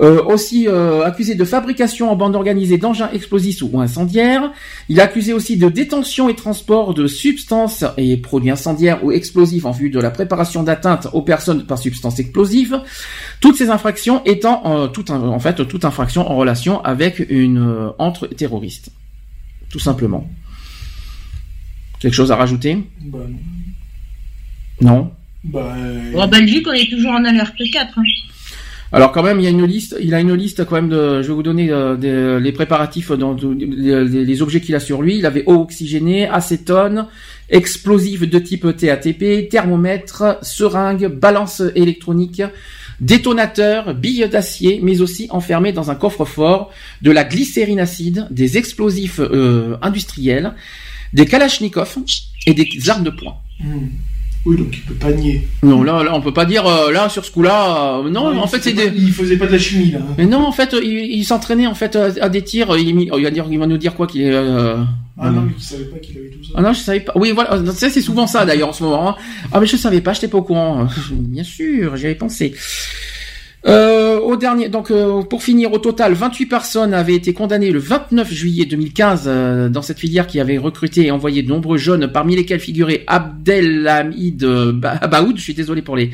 Euh, 0.00 0.22
aussi 0.24 0.66
euh, 0.66 1.04
accusé 1.04 1.34
de 1.34 1.44
fabrication 1.44 2.10
en 2.10 2.16
bande 2.16 2.34
organisée 2.34 2.78
d'engins 2.78 3.10
explosifs 3.12 3.62
ou 3.62 3.80
incendiaires. 3.80 4.50
Il 4.88 4.98
est 4.98 5.02
accusé 5.02 5.34
aussi 5.34 5.58
de 5.58 5.68
détention 5.68 6.30
et 6.30 6.34
transport 6.34 6.94
de 6.94 7.06
substances 7.06 7.84
et 7.98 8.16
produits 8.16 8.50
incendiaires 8.50 9.04
ou 9.04 9.12
explosifs 9.12 9.66
en 9.66 9.72
vue 9.72 9.90
de 9.90 10.00
la 10.00 10.10
préparation 10.10 10.62
d'atteinte 10.62 11.08
aux 11.12 11.20
personnes 11.20 11.66
par 11.66 11.76
substances 11.76 12.18
explosives. 12.18 12.80
Toutes 13.42 13.56
ces 13.56 13.68
infractions 13.68 14.24
étant 14.24 14.62
euh, 14.64 14.88
en 15.10 15.38
fait 15.38 15.68
toute 15.68 15.84
infraction 15.84 16.30
en 16.30 16.34
relation 16.34 16.82
avec 16.82 17.18
une 17.28 17.58
euh, 17.58 17.90
entre 17.98 18.26
terroriste. 18.26 18.92
Tout 19.68 19.80
simplement. 19.80 20.26
Quelque 21.98 22.14
chose 22.14 22.32
à 22.32 22.36
rajouter? 22.36 22.78
Bah, 23.02 23.18
non. 24.80 24.94
Non? 24.94 25.12
Bah, 25.44 25.74
euh, 25.76 26.14
En 26.16 26.26
Belgique, 26.26 26.66
on 26.66 26.72
est 26.72 26.88
toujours 26.88 27.12
en 27.12 27.24
alerte 27.24 27.54
4. 27.70 27.98
hein. 27.98 28.02
Alors 28.92 29.12
quand 29.12 29.22
même, 29.22 29.38
il 29.38 29.44
y 29.44 29.46
a 29.46 29.50
une 29.50 29.64
liste. 29.64 29.96
Il 30.00 30.14
a 30.14 30.20
une 30.20 30.34
liste 30.34 30.64
quand 30.64 30.74
même 30.74 30.88
de. 30.88 31.22
Je 31.22 31.28
vais 31.28 31.34
vous 31.34 31.42
donner 31.42 31.70
euh, 31.70 32.40
les 32.40 32.52
préparatifs 32.52 33.12
dans 33.12 33.36
les 33.36 34.42
objets 34.42 34.60
qu'il 34.60 34.74
a 34.74 34.80
sur 34.80 35.02
lui. 35.02 35.18
Il 35.18 35.26
avait 35.26 35.44
eau 35.46 35.60
oxygénée, 35.60 36.26
acétone, 36.26 37.06
explosifs 37.48 38.28
de 38.28 38.38
type 38.38 38.76
TATP, 38.76 39.48
thermomètre, 39.48 40.38
seringue, 40.42 41.06
balance 41.06 41.62
électronique, 41.76 42.42
détonateur, 43.00 43.94
billes 43.94 44.28
d'acier, 44.28 44.80
mais 44.82 45.00
aussi 45.00 45.28
enfermé 45.30 45.72
dans 45.72 45.90
un 45.92 45.94
coffre-fort 45.94 46.70
de 47.02 47.12
la 47.12 47.22
glycérine 47.22 47.80
acide, 47.80 48.26
des 48.30 48.58
explosifs 48.58 49.20
euh, 49.20 49.76
industriels, 49.82 50.54
des 51.12 51.26
kalachnikovs 51.26 51.98
et 52.46 52.54
des 52.54 52.68
armes 52.88 53.04
de 53.04 53.10
poing. 53.10 53.36
hmm. 53.60 53.88
Oui, 54.46 54.56
donc 54.56 54.68
il 54.72 54.80
peut 54.82 54.94
pas 54.94 55.12
nier. 55.12 55.46
Non, 55.62 55.82
là, 55.82 56.02
là, 56.02 56.14
on 56.14 56.22
peut 56.22 56.32
pas 56.32 56.46
dire 56.46 56.66
euh, 56.66 56.90
là 56.90 57.08
sur 57.10 57.24
ce 57.26 57.30
coup-là. 57.30 57.98
euh, 57.98 58.08
non, 58.10 58.38
en 58.38 58.46
fait, 58.46 58.62
c'est 58.62 58.72
des. 58.72 58.90
Il 58.96 59.12
faisait 59.12 59.36
pas 59.36 59.46
de 59.46 59.52
la 59.52 59.58
chimie, 59.58 59.90
là. 59.90 59.98
hein. 60.00 60.14
Mais 60.16 60.24
non, 60.24 60.46
en 60.46 60.52
fait, 60.52 60.74
il, 60.82 60.88
il 60.88 61.24
s'entraînait 61.24 61.66
en 61.66 61.74
fait 61.74 61.94
à, 61.94 62.08
à 62.22 62.28
des 62.30 62.42
tirs. 62.42 62.74
Il, 62.78 62.88
il 63.00 63.22
va 63.22 63.30
dire, 63.30 63.46
il 63.50 63.58
va 63.58 63.66
nous 63.66 63.76
dire 63.76 63.94
quoi 63.94 64.06
qu'il 64.06 64.22
est. 64.22 64.30
euh, 64.32 64.76
Ah 65.20 65.30
non, 65.30 65.42
mais 65.42 65.52
tu 65.58 65.60
savais 65.62 65.84
pas 65.84 65.98
qu'il 65.98 66.16
avait 66.16 66.30
tout 66.30 66.42
ça. 66.42 66.52
Ah 66.56 66.62
non, 66.62 66.72
je 66.72 66.78
savais 66.80 67.00
pas. 67.00 67.12
Oui, 67.16 67.32
voilà. 67.32 67.62
Ça, 67.74 67.90
c'est 67.90 68.00
souvent 68.00 68.26
ça 68.26 68.46
d'ailleurs 68.46 68.70
en 68.70 68.72
ce 68.72 68.82
moment. 68.82 69.10
hein. 69.10 69.16
Ah 69.52 69.60
mais 69.60 69.66
je 69.66 69.76
savais 69.76 70.00
pas, 70.00 70.14
j'étais 70.14 70.28
pas 70.28 70.38
au 70.38 70.42
courant. 70.42 70.88
Bien 71.12 71.44
sûr, 71.44 71.96
j'y 71.96 72.06
avais 72.06 72.14
pensé. 72.14 72.54
Euh, 73.66 74.18
au 74.20 74.36
dernier, 74.36 74.70
donc 74.70 74.90
euh, 74.90 75.22
pour 75.22 75.42
finir, 75.42 75.70
au 75.72 75.78
total, 75.78 76.14
28 76.14 76.46
personnes 76.46 76.94
avaient 76.94 77.14
été 77.14 77.34
condamnées 77.34 77.70
le 77.70 77.78
29 77.78 78.32
juillet 78.32 78.64
2015 78.64 79.24
euh, 79.26 79.68
dans 79.68 79.82
cette 79.82 79.98
filière 79.98 80.26
qui 80.26 80.40
avait 80.40 80.56
recruté 80.56 81.06
et 81.06 81.10
envoyé 81.10 81.42
de 81.42 81.48
nombreux 81.48 81.76
jeunes, 81.76 82.10
parmi 82.10 82.36
lesquels 82.36 82.60
figurait 82.60 83.04
Abdelhamid 83.06 84.44
euh, 84.44 84.72
Ba- 84.72 85.06
Baoud. 85.06 85.36
Je 85.36 85.42
suis 85.42 85.54
désolé 85.54 85.82
pour 85.82 85.96
les 85.96 86.10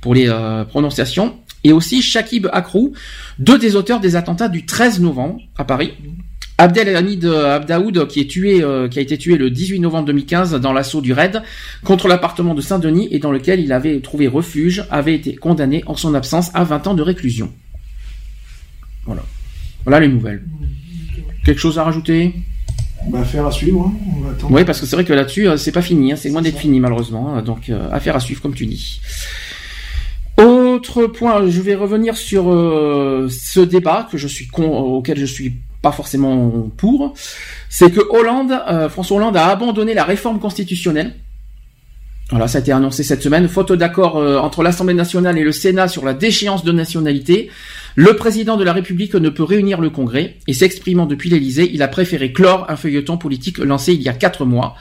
pour 0.00 0.14
les 0.14 0.28
euh, 0.28 0.64
prononciations. 0.64 1.34
Et 1.64 1.72
aussi 1.72 2.02
Shakib 2.02 2.46
Akrou, 2.52 2.92
deux 3.38 3.58
des 3.58 3.74
auteurs 3.74 3.98
des 3.98 4.16
attentats 4.16 4.48
du 4.48 4.64
13 4.66 5.00
novembre 5.00 5.40
à 5.56 5.64
Paris. 5.64 5.94
Abdelhamid 6.56 7.24
Abdaoud, 7.24 8.06
qui 8.06 8.20
est 8.20 8.30
tué, 8.30 8.62
euh, 8.62 8.88
qui 8.88 9.00
a 9.00 9.02
été 9.02 9.18
tué 9.18 9.36
le 9.36 9.50
18 9.50 9.80
novembre 9.80 10.06
2015 10.06 10.54
dans 10.60 10.72
l'assaut 10.72 11.00
du 11.00 11.12
raid 11.12 11.42
contre 11.82 12.06
l'appartement 12.06 12.54
de 12.54 12.60
Saint-Denis 12.60 13.08
et 13.10 13.18
dans 13.18 13.32
lequel 13.32 13.58
il 13.60 13.72
avait 13.72 14.00
trouvé 14.00 14.28
refuge, 14.28 14.84
avait 14.90 15.14
été 15.14 15.34
condamné 15.34 15.82
en 15.86 15.96
son 15.96 16.14
absence 16.14 16.50
à 16.54 16.62
20 16.62 16.86
ans 16.86 16.94
de 16.94 17.02
réclusion. 17.02 17.52
Voilà. 19.04 19.22
Voilà 19.82 20.00
les 20.00 20.08
nouvelles. 20.08 20.44
Quelque 21.44 21.60
chose 21.60 21.78
à 21.78 21.84
rajouter? 21.84 22.32
Bah, 23.08 23.20
affaire 23.20 23.44
à 23.46 23.50
suivre, 23.50 23.86
hein. 23.86 23.92
on 24.16 24.20
va 24.20 24.30
attendre. 24.30 24.54
Oui, 24.54 24.64
parce 24.64 24.80
que 24.80 24.86
c'est 24.86 24.96
vrai 24.96 25.04
que 25.04 25.12
là-dessus, 25.12 25.48
euh, 25.48 25.56
c'est 25.56 25.72
pas 25.72 25.82
fini, 25.82 26.12
hein, 26.12 26.16
c'est 26.16 26.30
loin 26.30 26.40
d'être 26.40 26.58
fini 26.58 26.80
malheureusement. 26.80 27.34
hein, 27.34 27.42
Donc, 27.42 27.68
euh, 27.68 27.90
affaire 27.90 28.16
à 28.16 28.20
suivre, 28.20 28.40
comme 28.40 28.54
tu 28.54 28.64
dis. 28.64 29.00
Autre 30.38 31.06
point, 31.06 31.48
je 31.50 31.60
vais 31.60 31.74
revenir 31.74 32.16
sur 32.16 32.50
euh, 32.50 33.28
ce 33.28 33.60
débat 33.60 34.08
que 34.10 34.16
je 34.18 34.26
suis 34.26 34.46
con, 34.46 34.66
auquel 34.78 35.18
je 35.18 35.26
suis 35.26 35.54
pas 35.84 35.92
forcément 35.92 36.70
pour, 36.78 37.12
c'est 37.68 37.90
que 37.90 38.00
Hollande, 38.08 38.52
euh, 38.68 38.88
François 38.88 39.18
Hollande 39.18 39.36
a 39.36 39.48
abandonné 39.48 39.92
la 39.92 40.04
réforme 40.04 40.40
constitutionnelle. 40.40 41.12
Voilà, 42.30 42.48
ça 42.48 42.56
a 42.56 42.60
été 42.62 42.72
annoncé 42.72 43.02
cette 43.02 43.22
semaine. 43.22 43.46
Faute 43.48 43.72
d'accord 43.72 44.16
euh, 44.16 44.38
entre 44.38 44.62
l'Assemblée 44.62 44.94
nationale 44.94 45.36
et 45.36 45.44
le 45.44 45.52
Sénat 45.52 45.88
sur 45.88 46.06
la 46.06 46.14
déchéance 46.14 46.64
de 46.64 46.72
nationalité, 46.72 47.50
le 47.96 48.16
président 48.16 48.56
de 48.56 48.64
la 48.64 48.72
République 48.72 49.14
ne 49.14 49.28
peut 49.28 49.42
réunir 49.42 49.82
le 49.82 49.90
Congrès 49.90 50.36
et 50.46 50.54
s'exprimant 50.54 51.04
depuis 51.04 51.28
l'Élysée, 51.28 51.70
il 51.70 51.82
a 51.82 51.88
préféré 51.88 52.32
clore 52.32 52.64
un 52.70 52.76
feuilleton 52.76 53.18
politique 53.18 53.58
lancé 53.58 53.92
il 53.92 54.00
y 54.00 54.08
a 54.08 54.14
quatre 54.14 54.46
mois. 54.46 54.76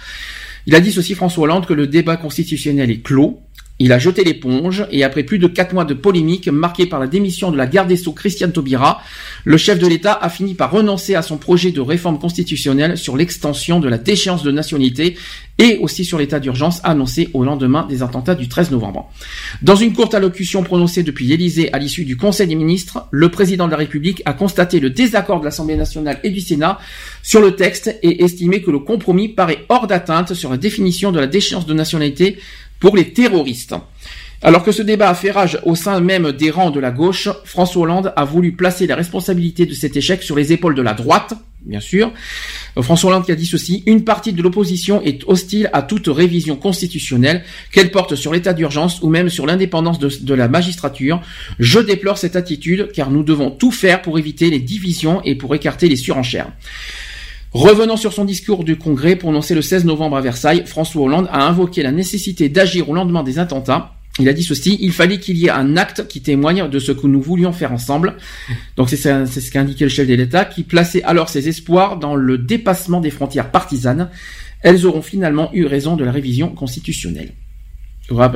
Il 0.67 0.73
a 0.73 0.79
dit 0.79 0.93
ceci 0.93 1.15
François 1.15 1.43
Hollande 1.43 1.65
que 1.65 1.73
le 1.73 1.85
débat 1.87 2.15
constitutionnel 2.15 2.89
est 2.89 3.01
clos. 3.01 3.41
Il 3.79 3.91
a 3.91 3.97
jeté 3.97 4.23
l'éponge 4.23 4.85
et 4.91 5.03
après 5.03 5.23
plus 5.23 5.39
de 5.39 5.47
quatre 5.47 5.73
mois 5.73 5.83
de 5.83 5.95
polémique 5.95 6.47
marquée 6.47 6.85
par 6.85 6.99
la 6.99 7.07
démission 7.07 7.49
de 7.49 7.57
la 7.57 7.65
garde 7.65 7.87
des 7.87 7.97
Sceaux 7.97 8.11
Christiane 8.11 8.51
Taubira, 8.51 9.01
le 9.45 9.57
chef 9.57 9.79
de 9.79 9.87
l'État 9.87 10.13
a 10.13 10.29
fini 10.29 10.53
par 10.53 10.69
renoncer 10.69 11.15
à 11.15 11.23
son 11.23 11.37
projet 11.37 11.71
de 11.71 11.81
réforme 11.81 12.19
constitutionnelle 12.19 12.97
sur 12.97 13.17
l'extension 13.17 13.79
de 13.79 13.89
la 13.89 13.97
déchéance 13.97 14.43
de 14.43 14.51
nationalité 14.51 15.17
et 15.57 15.77
aussi 15.79 16.05
sur 16.05 16.17
l'état 16.17 16.39
d'urgence 16.39 16.81
annoncé 16.83 17.29
au 17.33 17.43
lendemain 17.43 17.85
des 17.87 18.03
attentats 18.03 18.35
du 18.35 18.47
13 18.47 18.71
novembre. 18.71 19.11
Dans 19.61 19.75
une 19.75 19.93
courte 19.93 20.13
allocution 20.13 20.63
prononcée 20.63 21.03
depuis 21.03 21.25
l'Élysée 21.25 21.71
à 21.73 21.79
l'issue 21.79 22.05
du 22.05 22.15
Conseil 22.15 22.47
des 22.47 22.55
ministres, 22.55 23.07
le 23.11 23.29
président 23.29 23.65
de 23.65 23.71
la 23.71 23.77
République 23.77 24.21
a 24.25 24.33
constaté 24.33 24.79
le 24.79 24.91
désaccord 24.91 25.39
de 25.39 25.45
l'Assemblée 25.45 25.75
nationale 25.75 26.19
et 26.23 26.29
du 26.29 26.41
Sénat 26.41 26.79
sur 27.21 27.41
le 27.41 27.55
texte 27.55 27.95
et 28.03 28.23
estimé 28.23 28.61
que 28.61 28.71
le 28.71 28.79
compromis 28.79 29.29
paraît 29.29 29.65
hors 29.69 29.87
d'atteinte 29.87 30.33
sur 30.33 30.51
la 30.51 30.57
définition 30.57 31.11
de 31.11 31.19
la 31.19 31.27
déchéance 31.27 31.65
de 31.65 31.73
nationalité 31.73 32.37
pour 32.83 32.97
les 32.97 33.13
terroristes. 33.13 33.75
Alors 34.41 34.61
que 34.61 34.73
ce 34.73 34.81
débat 34.81 35.07
a 35.09 35.15
fait 35.15 35.31
rage 35.31 35.57
au 35.63 35.73
sein 35.73 36.01
même 36.01 36.33
des 36.33 36.51
rangs 36.51 36.69
de 36.69 36.81
la 36.81 36.91
gauche, 36.91 37.29
François 37.45 37.83
Hollande 37.83 38.11
a 38.17 38.25
voulu 38.25 38.51
placer 38.51 38.87
la 38.87 38.97
responsabilité 38.97 39.65
de 39.65 39.73
cet 39.73 39.95
échec 39.95 40.21
sur 40.21 40.35
les 40.35 40.51
épaules 40.51 40.75
de 40.75 40.81
la 40.81 40.93
droite, 40.93 41.33
bien 41.61 41.79
sûr. 41.79 42.11
François 42.81 43.09
Hollande 43.09 43.25
qui 43.25 43.31
a 43.31 43.35
dit 43.35 43.45
ceci, 43.45 43.83
une 43.85 44.03
partie 44.03 44.33
de 44.33 44.41
l'opposition 44.41 45.01
est 45.01 45.23
hostile 45.27 45.69
à 45.71 45.81
toute 45.81 46.07
révision 46.07 46.57
constitutionnelle, 46.57 47.45
qu'elle 47.71 47.89
porte 47.89 48.15
sur 48.15 48.33
l'état 48.33 48.51
d'urgence 48.51 49.01
ou 49.01 49.07
même 49.07 49.29
sur 49.29 49.45
l'indépendance 49.45 49.97
de, 49.97 50.09
de 50.19 50.33
la 50.33 50.49
magistrature. 50.49 51.21
Je 51.59 51.79
déplore 51.79 52.17
cette 52.17 52.35
attitude 52.35 52.91
car 52.93 53.11
nous 53.11 53.23
devons 53.23 53.49
tout 53.49 53.71
faire 53.71 54.01
pour 54.01 54.19
éviter 54.19 54.49
les 54.49 54.59
divisions 54.59 55.21
et 55.23 55.35
pour 55.35 55.55
écarter 55.55 55.87
les 55.87 55.95
surenchères. 55.95 56.51
Revenant 57.53 57.97
sur 57.97 58.13
son 58.13 58.25
discours 58.25 58.63
du 58.63 58.77
Congrès 58.77 59.15
prononcé 59.15 59.53
le 59.53 59.61
16 59.61 59.85
novembre 59.85 60.17
à 60.17 60.21
Versailles, 60.21 60.63
François 60.65 61.03
Hollande 61.03 61.27
a 61.31 61.47
invoqué 61.47 61.83
la 61.83 61.91
nécessité 61.91 62.49
d'agir 62.49 62.89
au 62.89 62.95
lendemain 62.95 63.21
des 63.23 63.37
attentats. 63.37 63.91
Il 64.19 64.27
a 64.29 64.33
dit 64.33 64.43
ceci, 64.43 64.77
il 64.81 64.91
fallait 64.91 65.19
qu'il 65.19 65.37
y 65.37 65.47
ait 65.47 65.51
un 65.51 65.75
acte 65.77 66.07
qui 66.07 66.21
témoigne 66.21 66.67
de 66.69 66.79
ce 66.79 66.91
que 66.91 67.05
nous 67.07 67.21
voulions 67.21 67.51
faire 67.51 67.71
ensemble. 67.71 68.15
Donc 68.75 68.89
c'est 68.89 68.95
ce 68.97 69.51
qu'a 69.51 69.61
indiqué 69.61 69.85
le 69.85 69.89
chef 69.89 70.07
de 70.07 70.13
l'État, 70.15 70.45
qui 70.45 70.63
plaçait 70.63 71.03
alors 71.03 71.29
ses 71.29 71.47
espoirs 71.47 71.97
dans 71.97 72.15
le 72.15 72.37
dépassement 72.39 73.01
des 73.01 73.09
frontières 73.11 73.51
partisanes. 73.51 74.09
Elles 74.61 74.85
auront 74.85 75.01
finalement 75.01 75.49
eu 75.53 75.65
raison 75.65 75.95
de 75.95 76.03
la 76.03 76.11
révision 76.11 76.49
constitutionnelle. 76.49 77.33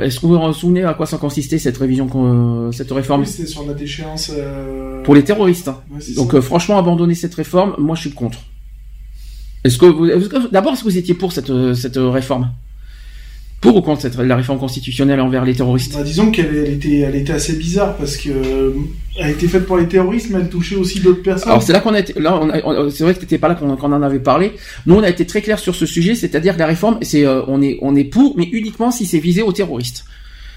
Est-ce 0.00 0.18
que 0.20 0.26
vous 0.26 0.38
vous 0.38 0.52
souvenez 0.52 0.82
à 0.84 0.94
quoi 0.94 1.06
ça 1.06 1.18
consistait 1.18 1.58
cette 1.58 1.76
révision, 1.76 2.08
euh, 2.14 2.72
cette 2.72 2.90
réforme? 2.90 3.22
Oui, 3.22 3.26
c'était 3.26 3.46
sur 3.48 3.66
la 3.66 3.74
déchéance. 3.74 4.32
euh, 4.36 5.02
pour 5.02 5.14
les 5.14 5.22
terroristes. 5.24 5.68
hein. 5.68 5.80
Ouais, 5.92 6.00
Donc 6.16 6.32
ça. 6.32 6.38
euh, 6.38 6.40
franchement, 6.40 6.78
abandonner 6.78 7.14
cette 7.14 7.34
réforme, 7.34 7.74
moi 7.78 7.94
je 7.94 8.02
suis 8.02 8.12
contre. 8.12 8.38
Est-ce 9.64 9.78
que 9.78 9.86
vous, 9.86 10.08
d'abord, 10.50 10.72
est-ce 10.72 10.84
que 10.84 10.88
vous 10.88 10.98
étiez 10.98 11.14
pour 11.14 11.32
cette, 11.32 11.50
euh, 11.50 11.74
cette 11.74 11.96
euh, 11.96 12.10
réforme? 12.10 12.50
Pour 13.60 13.74
ou 13.76 13.82
contre 13.82 14.02
cette, 14.02 14.16
la 14.16 14.36
réforme 14.36 14.60
constitutionnelle 14.60 15.20
envers 15.20 15.44
les 15.44 15.54
terroristes? 15.54 15.94
Bah, 15.94 16.04
disons 16.04 16.30
qu'elle 16.30 16.54
elle 16.54 16.74
était, 16.74 16.98
elle 17.00 17.16
était 17.16 17.32
assez 17.32 17.54
bizarre 17.54 17.96
parce 17.96 18.16
que 18.16 18.28
euh, 18.30 18.70
elle 19.16 19.26
a 19.26 19.30
été 19.30 19.48
faite 19.48 19.66
pour 19.66 19.76
les 19.76 19.88
terroristes, 19.88 20.28
mais 20.30 20.38
elle 20.38 20.48
touchait 20.48 20.76
aussi 20.76 21.00
d'autres 21.00 21.22
personnes. 21.22 21.50
Alors 21.50 21.62
c'est 21.64 21.72
là 21.72 21.80
qu'on 21.80 21.92
a 21.92 21.98
été, 21.98 22.14
là 22.20 22.40
c'est 22.90 23.02
vrai 23.02 23.14
que 23.14 23.18
t'étais 23.18 23.38
pas 23.38 23.48
là 23.48 23.56
qu'on 23.56 23.92
en 23.92 24.02
avait 24.02 24.20
parlé. 24.20 24.52
Nous 24.86 24.94
on 24.94 25.02
a 25.02 25.08
été 25.08 25.26
très 25.26 25.42
clair 25.42 25.58
sur 25.58 25.74
ce 25.74 25.86
sujet, 25.86 26.14
c'est-à-dire 26.14 26.54
que 26.54 26.60
la 26.60 26.66
réforme, 26.66 26.98
c'est 27.02 27.26
euh, 27.26 27.42
on 27.48 27.60
est 27.60 27.78
on 27.82 27.96
est 27.96 28.04
pour, 28.04 28.36
mais 28.36 28.44
uniquement 28.44 28.92
si 28.92 29.06
c'est 29.06 29.18
visé 29.18 29.42
aux 29.42 29.52
terroristes. 29.52 30.04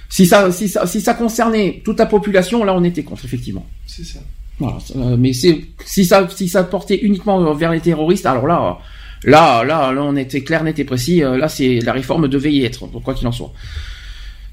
Si 0.08 0.28
ça 0.28 0.52
si 0.52 0.70
ça 0.70 0.86
si 0.86 1.02
ça 1.02 1.16
concernait 1.16 1.82
toute 1.84 1.98
la 1.98 2.06
population, 2.06 2.64
là 2.64 2.76
on 2.76 2.84
était 2.84 3.02
contre 3.02 3.26
effectivement. 3.26 3.66
C'est 3.88 4.06
ça. 4.06 4.20
Voilà, 4.62 4.78
euh, 4.96 5.18
mais 5.18 5.34
si 5.34 6.06
ça 6.06 6.28
si 6.30 6.48
ça 6.48 6.64
portait 6.64 6.98
uniquement 7.02 7.54
vers 7.54 7.72
les 7.72 7.80
terroristes, 7.80 8.26
alors 8.26 8.48
là 8.48 8.80
euh, 9.26 9.30
là 9.32 9.64
là 9.64 9.92
là 9.92 10.02
on 10.04 10.16
était 10.16 10.42
clair, 10.42 10.64
net 10.64 10.78
et 10.80 10.84
précis. 10.86 11.24
euh, 11.24 11.38
Là 11.38 11.48
c'est 11.50 11.80
la 11.80 11.94
réforme 11.94 12.28
devait 12.28 12.52
y 12.54 12.64
être, 12.66 12.86
quoi 13.04 13.14
qu'il 13.14 13.28
en 13.28 13.32
soit. 13.32 13.52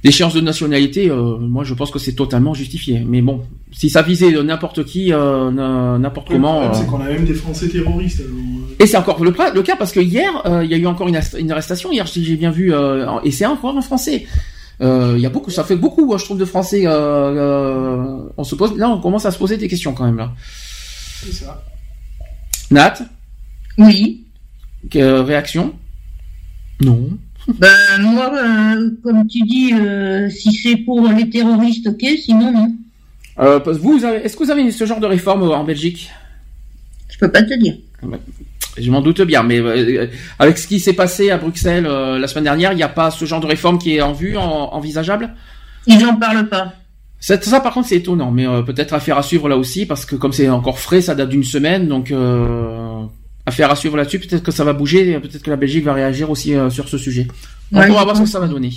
L'échéance 0.05 0.33
de 0.33 0.41
nationalité, 0.41 1.11
euh, 1.11 1.37
moi 1.39 1.65
je 1.65 1.75
pense 1.75 1.91
que 1.91 1.99
c'est 1.99 2.13
totalement 2.13 2.55
justifié. 2.55 3.03
Mais 3.05 3.21
bon, 3.21 3.43
si 3.73 3.91
ça 3.91 4.01
visait 4.01 4.31
n'importe 4.45 4.85
qui, 4.85 5.13
euh, 5.13 5.51
n'importe 5.99 6.29
Le 6.31 6.37
comment. 6.37 6.63
euh, 6.63 6.69
c'est 6.73 6.87
qu'on 6.87 7.01
a 7.01 7.09
même 7.09 7.25
des 7.25 7.35
Français 7.35 7.69
terroristes. 7.69 8.23
et 8.79 8.87
c'est 8.87 8.97
encore 8.97 9.25
le, 9.25 9.33
cas 9.33 9.75
parce 9.77 9.91
que 9.91 9.99
hier, 9.99 10.31
il 10.63 10.71
y 10.71 10.75
a 10.75 10.77
eu 10.77 10.87
encore 10.87 11.09
une, 11.09 11.19
une 11.37 11.51
arrestation. 11.51 11.91
Hier, 11.91 12.07
si 12.07 12.25
j'ai 12.25 12.37
bien 12.37 12.53
vu, 12.53 12.73
euh, 12.73 13.07
et 13.25 13.33
c'est 13.33 13.47
encore 13.47 13.77
en 13.77 13.83
français. 13.83 14.25
Euh, 14.81 15.15
Il 15.17 15.21
y 15.23 15.27
a 15.27 15.31
beaucoup, 15.31 15.51
ça 15.51 15.65
fait 15.65 15.77
beaucoup, 15.77 16.13
euh, 16.13 16.19
je 16.19 16.25
trouve, 16.25 16.39
de 16.39 16.45
Français. 16.45 16.87
Euh, 16.87 16.91
euh, 16.93 18.29
on 18.37 18.45
se 18.45 18.55
pose, 18.55 18.77
là, 18.77 18.89
on 18.91 19.01
commence 19.01 19.27
à 19.27 19.31
se 19.31 19.39
poser 19.39 19.57
des 19.57 19.69
questions 19.69 19.93
quand 19.93 20.05
même 20.05 20.17
là. 20.19 20.33
c'est 21.23 21.33
ça. 21.33 21.65
Nat, 22.71 22.95
Oui. 23.79 24.25
que- 24.91 25.21
réaction? 25.21 25.75
Non. 26.81 27.09
Ben, 27.59 27.71
moi, 28.01 28.31
euh, 28.35 28.91
comme 29.03 29.27
tu 29.27 29.41
dis, 29.41 29.73
euh, 29.73 30.29
si 30.29 30.53
c'est 30.53 30.77
pour 30.77 31.09
les 31.09 31.31
terroristes, 31.31 31.87
ok, 31.89 32.05
sinon, 32.23 32.53
non. 32.53 32.73
Euh, 33.39 33.59
vous, 33.81 34.05
est-ce 34.05 34.37
que 34.37 34.45
vous 34.45 34.51
avez 34.51 34.71
ce 34.71 34.85
genre 34.85 35.01
de 35.01 35.07
réforme 35.07 35.43
en 35.51 35.65
Belgique? 35.65 36.11
Je 37.11 37.19
peux 37.19 37.31
pas 37.31 37.43
te 37.43 37.55
dire. 37.59 37.75
Je 38.77 38.91
m'en 38.91 39.01
doute 39.01 39.23
bien, 39.23 39.43
mais 39.43 39.59
euh, 39.59 40.07
avec 40.39 40.57
ce 40.59 40.69
qui 40.69 40.79
s'est 40.79 40.93
passé 40.93 41.31
à 41.31 41.39
Bruxelles 41.39 41.87
euh, 41.87 42.19
la 42.19 42.29
semaine 42.29 42.45
dernière, 42.45 42.73
il 42.73 42.77
n'y 42.77 42.83
a 42.85 42.89
pas 42.89 43.11
ce 43.11 43.25
genre 43.25 43.41
de 43.41 43.47
réforme 43.47 43.79
qui 43.79 43.97
est 43.97 44.01
en 44.01 44.13
vue, 44.13 44.37
en- 44.37 44.73
envisageable? 44.73 45.31
Ils 45.87 46.05
en 46.05 46.15
parlent 46.17 46.49
pas. 46.49 46.75
Ça, 47.19 47.41
ça, 47.41 47.59
par 47.61 47.75
contre, 47.75 47.89
c'est 47.89 47.97
étonnant, 47.97 48.31
mais 48.31 48.47
euh, 48.47 48.63
peut-être 48.63 48.95
affaire 48.95 49.19
à 49.19 49.23
suivre 49.25 49.49
là 49.49 49.57
aussi, 49.57 49.85
parce 49.87 50.05
que 50.05 50.15
comme 50.15 50.33
c'est 50.33 50.49
encore 50.49 50.79
frais, 50.79 51.01
ça 51.01 51.17
date 51.17 51.31
d'une 51.31 51.43
semaine, 51.43 51.89
donc 51.89 52.13
affaire 53.47 53.71
à 53.71 53.75
suivre 53.77 53.97
là-dessus. 53.97 54.21
Peut-être 54.21 54.45
que 54.45 54.53
ça 54.53 54.63
va 54.63 54.73
bouger, 54.75 55.19
peut-être 55.19 55.43
que 55.43 55.51
la 55.51 55.57
Belgique 55.57 55.85
va 55.85 55.95
réagir 55.95 56.31
aussi 56.31 56.55
sur 56.71 56.89
ce 56.89 56.99
sujet. 56.99 57.27
Ouais, 57.73 57.79
on 57.79 57.79
va 57.81 57.87
je 57.87 58.05
voir 58.05 58.17
ce 58.17 58.23
que 58.23 58.29
ça 58.29 58.39
va 58.39 58.47
donner. 58.47 58.71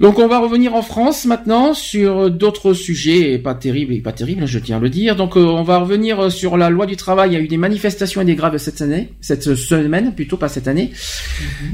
Donc 0.00 0.18
on 0.18 0.26
va 0.28 0.38
revenir 0.38 0.74
en 0.74 0.80
France 0.80 1.26
maintenant 1.26 1.74
sur 1.74 2.30
d'autres 2.30 2.72
sujets, 2.72 3.34
et 3.34 3.38
pas 3.38 3.54
terribles 3.54 3.92
et 3.92 4.00
pas 4.00 4.12
terribles, 4.12 4.46
je 4.46 4.58
tiens 4.58 4.78
à 4.78 4.80
le 4.80 4.88
dire. 4.88 5.14
Donc 5.14 5.36
euh, 5.36 5.40
on 5.44 5.62
va 5.62 5.76
revenir 5.76 6.18
euh, 6.18 6.30
sur 6.30 6.56
la 6.56 6.70
loi 6.70 6.86
du 6.86 6.96
travail. 6.96 7.30
Il 7.30 7.32
y 7.34 7.36
a 7.36 7.40
eu 7.40 7.48
des 7.48 7.58
manifestations 7.58 8.22
et 8.22 8.24
des 8.24 8.34
graves 8.34 8.56
cette 8.56 8.80
année, 8.80 9.12
cette 9.20 9.54
semaine 9.54 10.14
plutôt 10.14 10.38
pas 10.38 10.48
cette 10.48 10.68
année. 10.68 10.90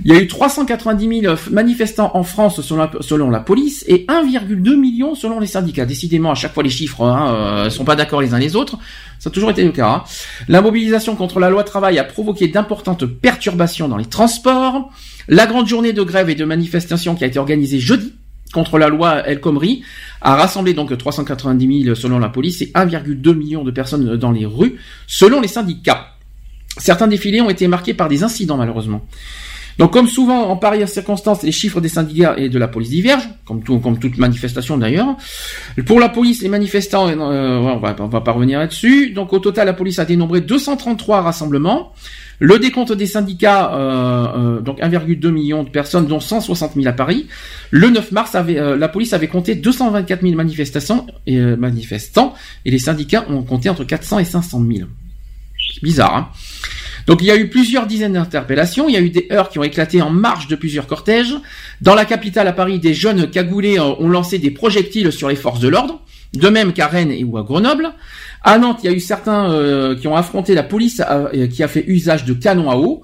Il 0.04 0.12
y 0.12 0.16
a 0.16 0.20
eu 0.20 0.26
390 0.26 1.20
000 1.20 1.34
manifestants 1.52 2.10
en 2.14 2.24
France 2.24 2.60
selon 2.62 2.80
la, 2.80 2.90
selon 3.00 3.30
la 3.30 3.38
police 3.38 3.84
et 3.86 4.06
1,2 4.08 4.74
million 4.76 5.14
selon 5.14 5.38
les 5.38 5.46
syndicats. 5.46 5.86
Décidément, 5.86 6.32
à 6.32 6.34
chaque 6.34 6.52
fois 6.52 6.64
les 6.64 6.70
chiffres 6.70 7.02
hein, 7.02 7.32
euh, 7.32 7.70
sont 7.70 7.84
pas 7.84 7.94
d'accord 7.94 8.20
les 8.22 8.34
uns 8.34 8.40
les 8.40 8.56
autres. 8.56 8.76
Ça 9.20 9.30
a 9.30 9.32
toujours 9.32 9.50
été 9.50 9.62
le 9.62 9.70
cas. 9.70 9.88
hein. 9.88 10.04
La 10.48 10.62
mobilisation 10.62 11.14
contre 11.14 11.38
la 11.38 11.48
loi 11.48 11.62
travail 11.62 11.96
a 12.00 12.04
provoqué 12.04 12.48
d'importantes 12.48 13.06
perturbations 13.06 13.86
dans 13.86 13.96
les 13.96 14.04
transports. 14.04 14.90
La 15.28 15.46
grande 15.46 15.66
journée 15.66 15.92
de 15.92 16.02
grève 16.02 16.30
et 16.30 16.34
de 16.34 16.44
manifestation 16.44 17.14
qui 17.14 17.24
a 17.24 17.26
été 17.26 17.38
organisée 17.38 17.80
jeudi 17.80 18.14
contre 18.52 18.78
la 18.78 18.88
loi 18.88 19.26
El 19.26 19.40
Khomri 19.40 19.82
a 20.20 20.36
rassemblé 20.36 20.72
donc 20.72 20.96
390 20.96 21.84
000 21.84 21.94
selon 21.94 22.18
la 22.18 22.28
police 22.28 22.62
et 22.62 22.66
1,2 22.66 23.34
million 23.34 23.64
de 23.64 23.70
personnes 23.70 24.16
dans 24.16 24.30
les 24.30 24.46
rues 24.46 24.76
selon 25.06 25.40
les 25.40 25.48
syndicats. 25.48 26.12
Certains 26.78 27.08
défilés 27.08 27.40
ont 27.40 27.50
été 27.50 27.66
marqués 27.66 27.94
par 27.94 28.08
des 28.08 28.22
incidents 28.22 28.56
malheureusement. 28.56 29.06
Donc 29.78 29.92
comme 29.92 30.08
souvent 30.08 30.48
en 30.48 30.56
pareille 30.56 30.86
circonstances, 30.88 31.42
les 31.42 31.52
chiffres 31.52 31.80
des 31.80 31.88
syndicats 31.88 32.34
et 32.38 32.48
de 32.48 32.58
la 32.58 32.68
police 32.68 32.90
divergent, 32.90 33.28
comme, 33.44 33.62
tout, 33.62 33.78
comme 33.78 33.98
toute 33.98 34.16
manifestation 34.16 34.78
d'ailleurs. 34.78 35.16
Pour 35.84 36.00
la 36.00 36.08
police, 36.08 36.42
les 36.42 36.48
manifestants, 36.48 37.08
euh, 37.08 37.58
on, 37.58 37.78
va, 37.78 37.94
on 37.98 38.06
va 38.06 38.20
pas 38.22 38.32
revenir 38.32 38.58
là-dessus. 38.58 39.10
Donc 39.10 39.32
au 39.32 39.38
total, 39.38 39.66
la 39.66 39.74
police 39.74 39.98
a 39.98 40.06
dénombré 40.06 40.40
233 40.40 41.20
rassemblements. 41.20 41.92
Le 42.38 42.58
décompte 42.58 42.92
des 42.92 43.06
syndicats, 43.06 43.72
euh, 43.74 44.58
euh, 44.58 44.60
donc 44.60 44.80
1,2 44.80 45.28
million 45.30 45.62
de 45.62 45.70
personnes, 45.70 46.06
dont 46.06 46.20
160 46.20 46.74
000 46.74 46.86
à 46.86 46.92
Paris. 46.92 47.26
Le 47.70 47.88
9 47.88 48.12
mars, 48.12 48.32
euh, 48.34 48.76
la 48.76 48.88
police 48.88 49.12
avait 49.12 49.28
compté 49.28 49.54
224 49.54 50.22
000 50.22 50.34
manifestations 50.34 51.06
et, 51.26 51.38
euh, 51.38 51.56
manifestants, 51.56 52.34
et 52.64 52.70
les 52.70 52.78
syndicats 52.78 53.24
ont 53.28 53.42
compté 53.42 53.68
entre 53.70 53.84
400 53.84 54.18
et 54.18 54.24
500 54.24 54.62
000. 54.70 54.88
C'est 55.74 55.82
bizarre, 55.82 56.16
hein 56.16 56.28
donc 57.06 57.22
il 57.22 57.26
y 57.26 57.30
a 57.30 57.36
eu 57.36 57.48
plusieurs 57.48 57.86
dizaines 57.86 58.14
d'interpellations, 58.14 58.88
il 58.88 58.94
y 58.94 58.96
a 58.96 59.00
eu 59.00 59.10
des 59.10 59.28
heurts 59.30 59.48
qui 59.48 59.58
ont 59.58 59.62
éclaté 59.62 60.02
en 60.02 60.10
marge 60.10 60.48
de 60.48 60.56
plusieurs 60.56 60.86
cortèges. 60.86 61.34
Dans 61.80 61.94
la 61.94 62.04
capitale 62.04 62.48
à 62.48 62.52
Paris, 62.52 62.80
des 62.80 62.94
jeunes 62.94 63.30
cagoulés 63.30 63.78
euh, 63.78 63.94
ont 63.98 64.08
lancé 64.08 64.38
des 64.38 64.50
projectiles 64.50 65.12
sur 65.12 65.28
les 65.28 65.36
forces 65.36 65.60
de 65.60 65.68
l'ordre, 65.68 66.00
de 66.34 66.48
même 66.48 66.72
qu'à 66.72 66.88
Rennes 66.88 67.12
et 67.12 67.22
ou 67.22 67.38
à 67.38 67.42
Grenoble. 67.42 67.92
À 68.46 68.58
Nantes, 68.58 68.78
il 68.84 68.86
y 68.86 68.88
a 68.88 68.96
eu 68.96 69.00
certains 69.00 69.50
euh, 69.50 69.96
qui 69.96 70.06
ont 70.06 70.14
affronté 70.14 70.54
la 70.54 70.62
police 70.62 71.02
euh, 71.10 71.48
qui 71.48 71.64
a 71.64 71.68
fait 71.68 71.84
usage 71.88 72.24
de 72.24 72.32
canons 72.32 72.70
à 72.70 72.76
eau. 72.76 73.02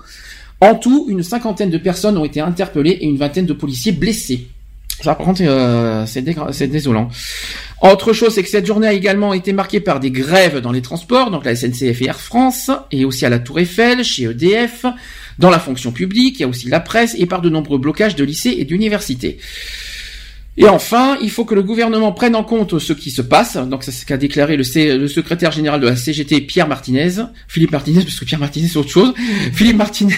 En 0.60 0.76
tout, 0.76 1.06
une 1.08 1.24
cinquantaine 1.24 1.68
de 1.68 1.78
personnes 1.78 2.16
ont 2.16 2.24
été 2.24 2.40
interpellées 2.40 2.92
et 2.92 3.06
une 3.06 3.16
vingtaine 3.16 3.46
de 3.46 3.52
policiers 3.52 3.90
blessés. 3.90 4.46
Ça, 5.00 5.16
par 5.16 5.26
contre, 5.26 5.42
euh, 5.44 6.06
c'est 6.06 6.68
désolant. 6.68 7.08
Autre 7.82 8.12
chose, 8.12 8.32
c'est 8.32 8.44
que 8.44 8.48
cette 8.48 8.66
journée 8.66 8.86
a 8.86 8.92
également 8.92 9.34
été 9.34 9.52
marquée 9.52 9.80
par 9.80 9.98
des 9.98 10.12
grèves 10.12 10.60
dans 10.60 10.70
les 10.70 10.80
transports, 10.80 11.32
donc 11.32 11.44
la 11.44 11.56
SNCF 11.56 12.02
et 12.02 12.06
Air 12.06 12.20
France, 12.20 12.70
et 12.92 13.04
aussi 13.04 13.26
à 13.26 13.28
la 13.28 13.40
Tour 13.40 13.58
Eiffel, 13.58 14.04
chez 14.04 14.22
EDF, 14.22 14.86
dans 15.40 15.50
la 15.50 15.58
fonction 15.58 15.90
publique, 15.90 16.38
il 16.38 16.42
y 16.42 16.44
a 16.44 16.48
aussi 16.48 16.68
la 16.68 16.78
presse 16.78 17.16
et 17.18 17.26
par 17.26 17.40
de 17.40 17.48
nombreux 17.48 17.78
blocages 17.78 18.14
de 18.14 18.22
lycées 18.22 18.54
et 18.58 18.64
d'universités. 18.64 19.38
Et 20.58 20.68
enfin, 20.68 21.16
il 21.22 21.30
faut 21.30 21.46
que 21.46 21.54
le 21.54 21.62
gouvernement 21.62 22.12
prenne 22.12 22.36
en 22.36 22.44
compte 22.44 22.78
ce 22.78 22.92
qui 22.92 23.10
se 23.10 23.22
passe. 23.22 23.56
Donc, 23.56 23.84
c'est 23.84 23.90
ce 23.90 24.04
qu'a 24.04 24.18
déclaré 24.18 24.58
le, 24.58 24.64
C- 24.64 24.98
le 24.98 25.08
secrétaire 25.08 25.50
général 25.50 25.80
de 25.80 25.86
la 25.88 25.96
CGT, 25.96 26.42
Pierre 26.42 26.68
Martinez. 26.68 27.08
Philippe 27.48 27.72
Martinez, 27.72 28.02
parce 28.02 28.20
que 28.20 28.26
Pierre 28.26 28.38
Martinez, 28.40 28.68
c'est 28.68 28.76
autre 28.76 28.90
chose. 28.90 29.14
Philippe 29.54 29.78
Martinez, 29.78 30.14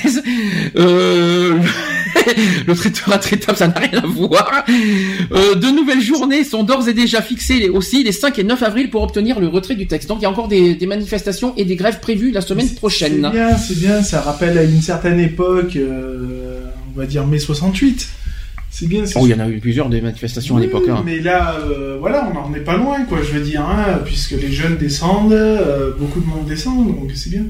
euh, 0.77 1.57
le 2.67 2.75
traiteur 2.75 3.13
intraitable, 3.13 3.57
ça 3.57 3.69
n'a 3.69 3.79
rien 3.79 4.03
à 4.03 4.07
voir. 4.07 4.65
Euh, 5.33 5.55
de 5.55 5.69
nouvelles 5.69 6.01
journées 6.03 6.43
sont 6.43 6.65
d'ores 6.65 6.89
et 6.89 6.95
déjà 6.95 7.23
fixées 7.23 7.69
aussi 7.69 8.03
les 8.03 8.11
5 8.13 8.37
et 8.41 8.45
9 8.45 8.61
avril 8.65 8.91
pour 8.91 9.03
obtenir 9.03 9.39
le 9.39 9.47
retrait 9.47 9.77
du 9.77 9.87
texte. 9.87 10.09
Donc, 10.09 10.19
il 10.19 10.23
y 10.23 10.27
a 10.27 10.31
encore 10.31 10.49
des, 10.49 10.75
des 10.75 10.87
manifestations 10.87 11.55
et 11.57 11.65
des 11.65 11.77
grèves 11.77 12.01
prévues 12.01 12.33
la 12.33 12.41
semaine 12.41 12.69
prochaine. 12.75 13.31
C'est 13.33 13.39
bien, 13.39 13.57
c'est 13.57 13.79
bien, 13.79 14.03
ça 14.03 14.21
rappelle 14.21 14.59
à 14.59 14.65
une 14.65 14.83
certaine 14.83 15.21
époque, 15.21 15.77
euh, 15.77 16.59
on 16.95 16.99
va 16.99 17.07
dire 17.07 17.25
mai 17.25 17.39
68. 17.39 18.09
C'est 18.77 18.89
bien, 18.89 19.05
Oh, 19.15 19.20
il 19.25 19.31
y 19.31 19.35
en 19.35 19.39
a 19.39 19.49
eu 19.49 19.61
plusieurs 19.61 19.89
des 19.89 20.01
manifestations 20.01 20.57
à 20.57 20.61
l'époque. 20.61 20.89
hein. 20.91 21.01
Mais 21.07 21.20
là, 21.20 21.55
euh, 21.61 21.97
voilà, 22.01 22.28
on 22.28 22.35
n'en 22.35 22.53
est 22.57 22.61
pas 22.61 22.77
loin, 22.77 23.05
quoi, 23.09 23.19
je 23.23 23.39
veux 23.39 23.44
dire, 23.44 23.61
hein, 23.61 24.01
puisque 24.05 24.33
les 24.33 24.51
jeunes 24.51 24.77
descendent, 24.78 25.33
euh, 25.33 25.93
beaucoup 25.97 26.19
de 26.19 26.27
monde 26.27 26.44
descend, 26.49 26.85
donc 26.89 27.09
c'est 27.15 27.31
bien. 27.31 27.44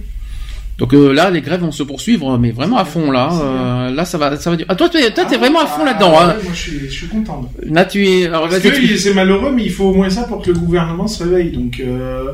Donc 0.77 0.93
euh, 0.93 1.15
là, 1.15 1.31
les 1.31 1.41
grèves 1.41 1.61
vont 1.62 1.70
se 1.73 1.83
poursuivre, 1.83 2.36
mais 2.36 2.51
vraiment 2.51 2.77
à 2.77 2.85
fond 2.85 3.11
là. 3.11 3.31
Euh, 3.33 3.91
là, 3.94 4.05
ça 4.05 4.19
va, 4.19 4.36
ça 4.36 4.51
va. 4.51 4.59
Ah, 4.69 4.75
toi, 4.75 4.91
tu 4.91 4.99
es, 4.99 5.11
toi, 5.12 5.25
t'es 5.25 5.39
vraiment 5.39 5.61
à 5.61 5.67
fond 5.67 5.85
là-dedans. 5.86 6.12
Ah, 6.15 6.31
Hein. 6.36 6.41
moi, 6.44 6.53
je 6.53 6.59
suis, 6.61 6.78
je 6.81 6.91
suis 6.93 7.07
content. 7.07 7.49
Là, 7.62 7.86
tu 7.86 8.07
es. 8.07 8.27
Alors, 8.27 8.49
Parce 8.49 8.61
que 8.61 8.97
c'est 8.99 9.15
malheureux, 9.15 9.51
mais 9.57 9.65
il 9.65 9.70
faut 9.70 9.85
au 9.85 9.94
moins 9.94 10.11
ça 10.11 10.25
pour 10.25 10.43
que 10.43 10.51
le 10.51 10.59
gouvernement 10.59 11.07
se 11.07 11.23
réveille. 11.25 11.53
Donc, 11.53 11.81
euh, 11.81 12.33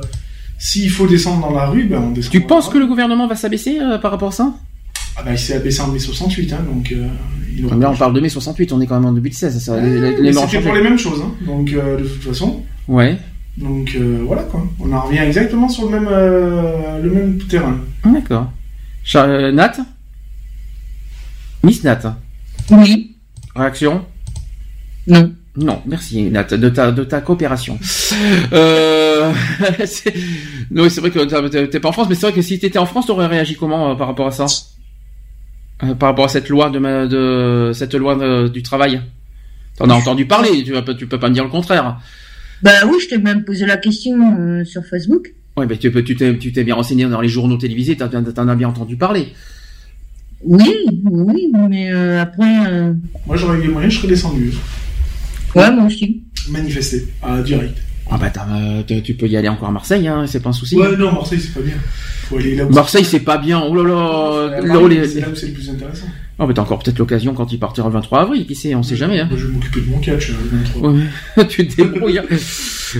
s'il 0.58 0.90
faut 0.90 1.06
descendre 1.06 1.46
dans 1.48 1.54
la 1.54 1.66
rue, 1.66 1.84
ben 1.84 2.02
on 2.08 2.10
descend. 2.10 2.32
Tu 2.32 2.40
penses 2.40 2.68
que 2.70 2.78
le 2.78 2.86
gouvernement 2.86 3.28
va 3.28 3.36
s'abaisser 3.36 3.78
par 4.02 4.10
rapport 4.10 4.30
à 4.30 4.32
ça? 4.32 4.52
Ah 5.20 5.24
bah, 5.24 5.32
il 5.32 5.38
s'est 5.38 5.54
abaissé 5.54 5.82
en 5.82 5.88
mai 5.88 5.98
68, 5.98 6.52
hein, 6.54 6.64
donc 6.72 6.92
euh, 6.92 7.06
il 7.54 7.66
aurait 7.66 7.76
Là, 7.76 7.90
on 7.90 7.96
parle 7.96 8.14
de 8.14 8.20
mai 8.20 8.30
68, 8.30 8.72
on 8.72 8.80
est 8.80 8.86
quand 8.86 8.94
même 8.98 9.04
en 9.04 9.12
2016. 9.12 9.58
Ça, 9.62 9.74
Ouais, 9.74 10.16
les, 10.18 10.32
C'était 10.32 10.60
pour 10.60 10.74
les 10.74 10.82
mêmes 10.82 10.98
choses, 10.98 11.20
hein, 11.22 11.34
donc 11.46 11.70
euh, 11.72 11.98
de 11.98 12.04
toute 12.04 12.22
façon. 12.22 12.62
Ouais. 12.88 13.18
Donc 13.58 13.94
euh, 13.96 14.22
voilà 14.26 14.44
quoi, 14.44 14.66
on 14.78 14.90
en 14.92 15.00
revient 15.02 15.18
exactement 15.18 15.68
sur 15.68 15.90
le 15.90 16.00
même, 16.00 16.08
euh, 16.10 17.02
le 17.02 17.10
même 17.10 17.38
terrain. 17.38 17.78
Ah, 18.02 18.08
D'accord. 18.08 18.50
Euh, 19.16 19.52
Nat? 19.52 19.76
Miss 21.62 21.84
Nat? 21.84 22.16
Oui. 22.70 23.16
Réaction? 23.54 24.04
Non. 25.06 25.34
Non, 25.56 25.82
merci 25.84 26.30
Nat 26.30 26.44
de 26.44 26.68
ta 26.70 26.92
de 26.92 27.04
ta 27.04 27.20
coopération. 27.20 27.78
euh... 28.52 29.32
c'est- 29.84 30.14
non, 30.70 30.88
c'est 30.88 31.00
vrai 31.02 31.10
que 31.10 31.66
t'es 31.66 31.80
pas 31.80 31.88
en 31.88 31.92
France, 31.92 32.06
mais 32.08 32.14
c'est 32.14 32.26
vrai 32.26 32.32
que 32.32 32.40
si 32.42 32.58
t'étais 32.58 32.78
en 32.78 32.86
France, 32.86 33.06
t'aurais 33.06 33.26
réagi 33.26 33.56
comment 33.56 33.90
euh, 33.90 33.94
par 33.96 34.06
rapport 34.06 34.28
à 34.28 34.30
ça? 34.30 34.46
Euh, 35.82 35.94
Par 35.94 36.10
rapport 36.10 36.26
à 36.26 36.28
cette 36.28 36.48
loi 36.48 36.70
de, 36.70 36.78
ma- 36.78 37.06
de 37.06 37.70
cette 37.74 37.94
loi 37.94 38.18
euh, 38.20 38.48
du 38.48 38.62
travail 38.62 39.00
T'en 39.76 39.88
as 39.88 39.94
entendu 39.94 40.26
parler, 40.26 40.62
tu, 40.62 40.72
vas 40.72 40.82
pas- 40.82 40.92
tu 40.94 41.06
peux 41.06 41.18
pas 41.18 41.28
me 41.30 41.34
dire 41.34 41.44
le 41.44 41.48
contraire. 41.50 41.98
Bah 42.62 42.70
oui, 42.86 42.98
je 43.02 43.08
t'ai 43.08 43.18
même 43.18 43.44
posé 43.44 43.64
la 43.64 43.78
question 43.78 44.36
euh, 44.38 44.64
sur 44.64 44.84
Facebook. 44.84 45.32
Ouais, 45.56 45.66
mais 45.66 45.78
tu 45.78 45.90
peux, 45.90 46.04
tu 46.04 46.16
t'es, 46.16 46.36
tu 46.36 46.52
t'es 46.52 46.64
bien 46.64 46.74
renseigné 46.74 47.06
dans 47.06 47.20
les 47.22 47.28
journaux 47.28 47.56
télévisés, 47.56 47.96
t'as- 47.96 48.08
t'en 48.08 48.22
t'en 48.22 48.48
as 48.48 48.54
bien 48.56 48.68
entendu 48.68 48.96
parler. 48.96 49.28
Oui, 50.44 50.70
oui, 51.04 51.50
mais 51.70 51.90
euh, 51.92 52.20
après, 52.20 52.66
euh, 52.70 52.92
Moi 53.26 53.36
j'aurais 53.36 53.58
eu 53.58 53.62
les 53.62 53.68
moyens, 53.68 53.94
je 53.94 53.98
serais 54.00 54.08
descendu. 54.08 54.52
ouais, 55.54 55.70
moi 55.70 55.84
aussi. 55.86 56.22
Manifester, 56.50 57.06
à 57.22 57.40
direct. 57.40 57.78
Ah 58.12 58.16
bah 58.18 58.28
t'as, 58.30 58.46
euh, 58.50 58.82
t'as- 58.86 59.00
tu 59.00 59.14
peux 59.14 59.26
y 59.28 59.36
aller 59.36 59.48
encore 59.48 59.68
à 59.68 59.72
Marseille, 59.72 60.08
hein, 60.08 60.24
c'est 60.26 60.40
pas 60.42 60.50
un 60.50 60.52
souci. 60.52 60.76
Ouais, 60.76 60.96
non, 60.96 61.12
Marseille 61.12 61.40
c'est 61.40 61.54
pas 61.54 61.60
bien. 61.60 61.74
Faut 62.28 62.38
aller 62.38 62.54
là 62.56 62.64
où 62.64 62.70
Marseille 62.72 63.04
c'est 63.04 63.20
pas 63.20 63.38
bien, 63.38 63.60
oh 63.60 63.74
là 63.74 63.82
là. 64.60 64.88
les- 64.88 65.06
C'est 65.08 65.20
là 65.20 65.28
où 65.30 65.34
c'est 65.34 65.48
le 65.48 65.52
plus 65.54 65.68
intéressant. 65.70 66.06
Oh 66.38 66.46
bah 66.46 66.52
t'as 66.54 66.62
encore 66.62 66.78
peut-être 66.78 66.98
l'occasion 66.98 67.34
quand 67.34 67.52
il 67.52 67.58
partira 67.58 67.86
le 67.88 67.92
23 67.94 68.20
avril, 68.22 68.46
qui 68.46 68.54
sait, 68.54 68.74
on 68.74 68.82
sait 68.82 68.96
jamais. 68.96 69.20
Hein. 69.20 69.26
Moi 69.30 69.38
je 69.38 69.46
vais 69.46 69.52
m'occuper 69.52 69.80
de 69.82 69.86
mon 69.90 69.98
catch. 69.98 70.30
euh, 70.30 70.34
le 70.50 70.58
23. 70.58 70.90
Ouais, 70.92 71.46
tu 71.48 71.68
te 71.68 71.76
débrouilles. 71.82 72.18
hein. 72.18 72.24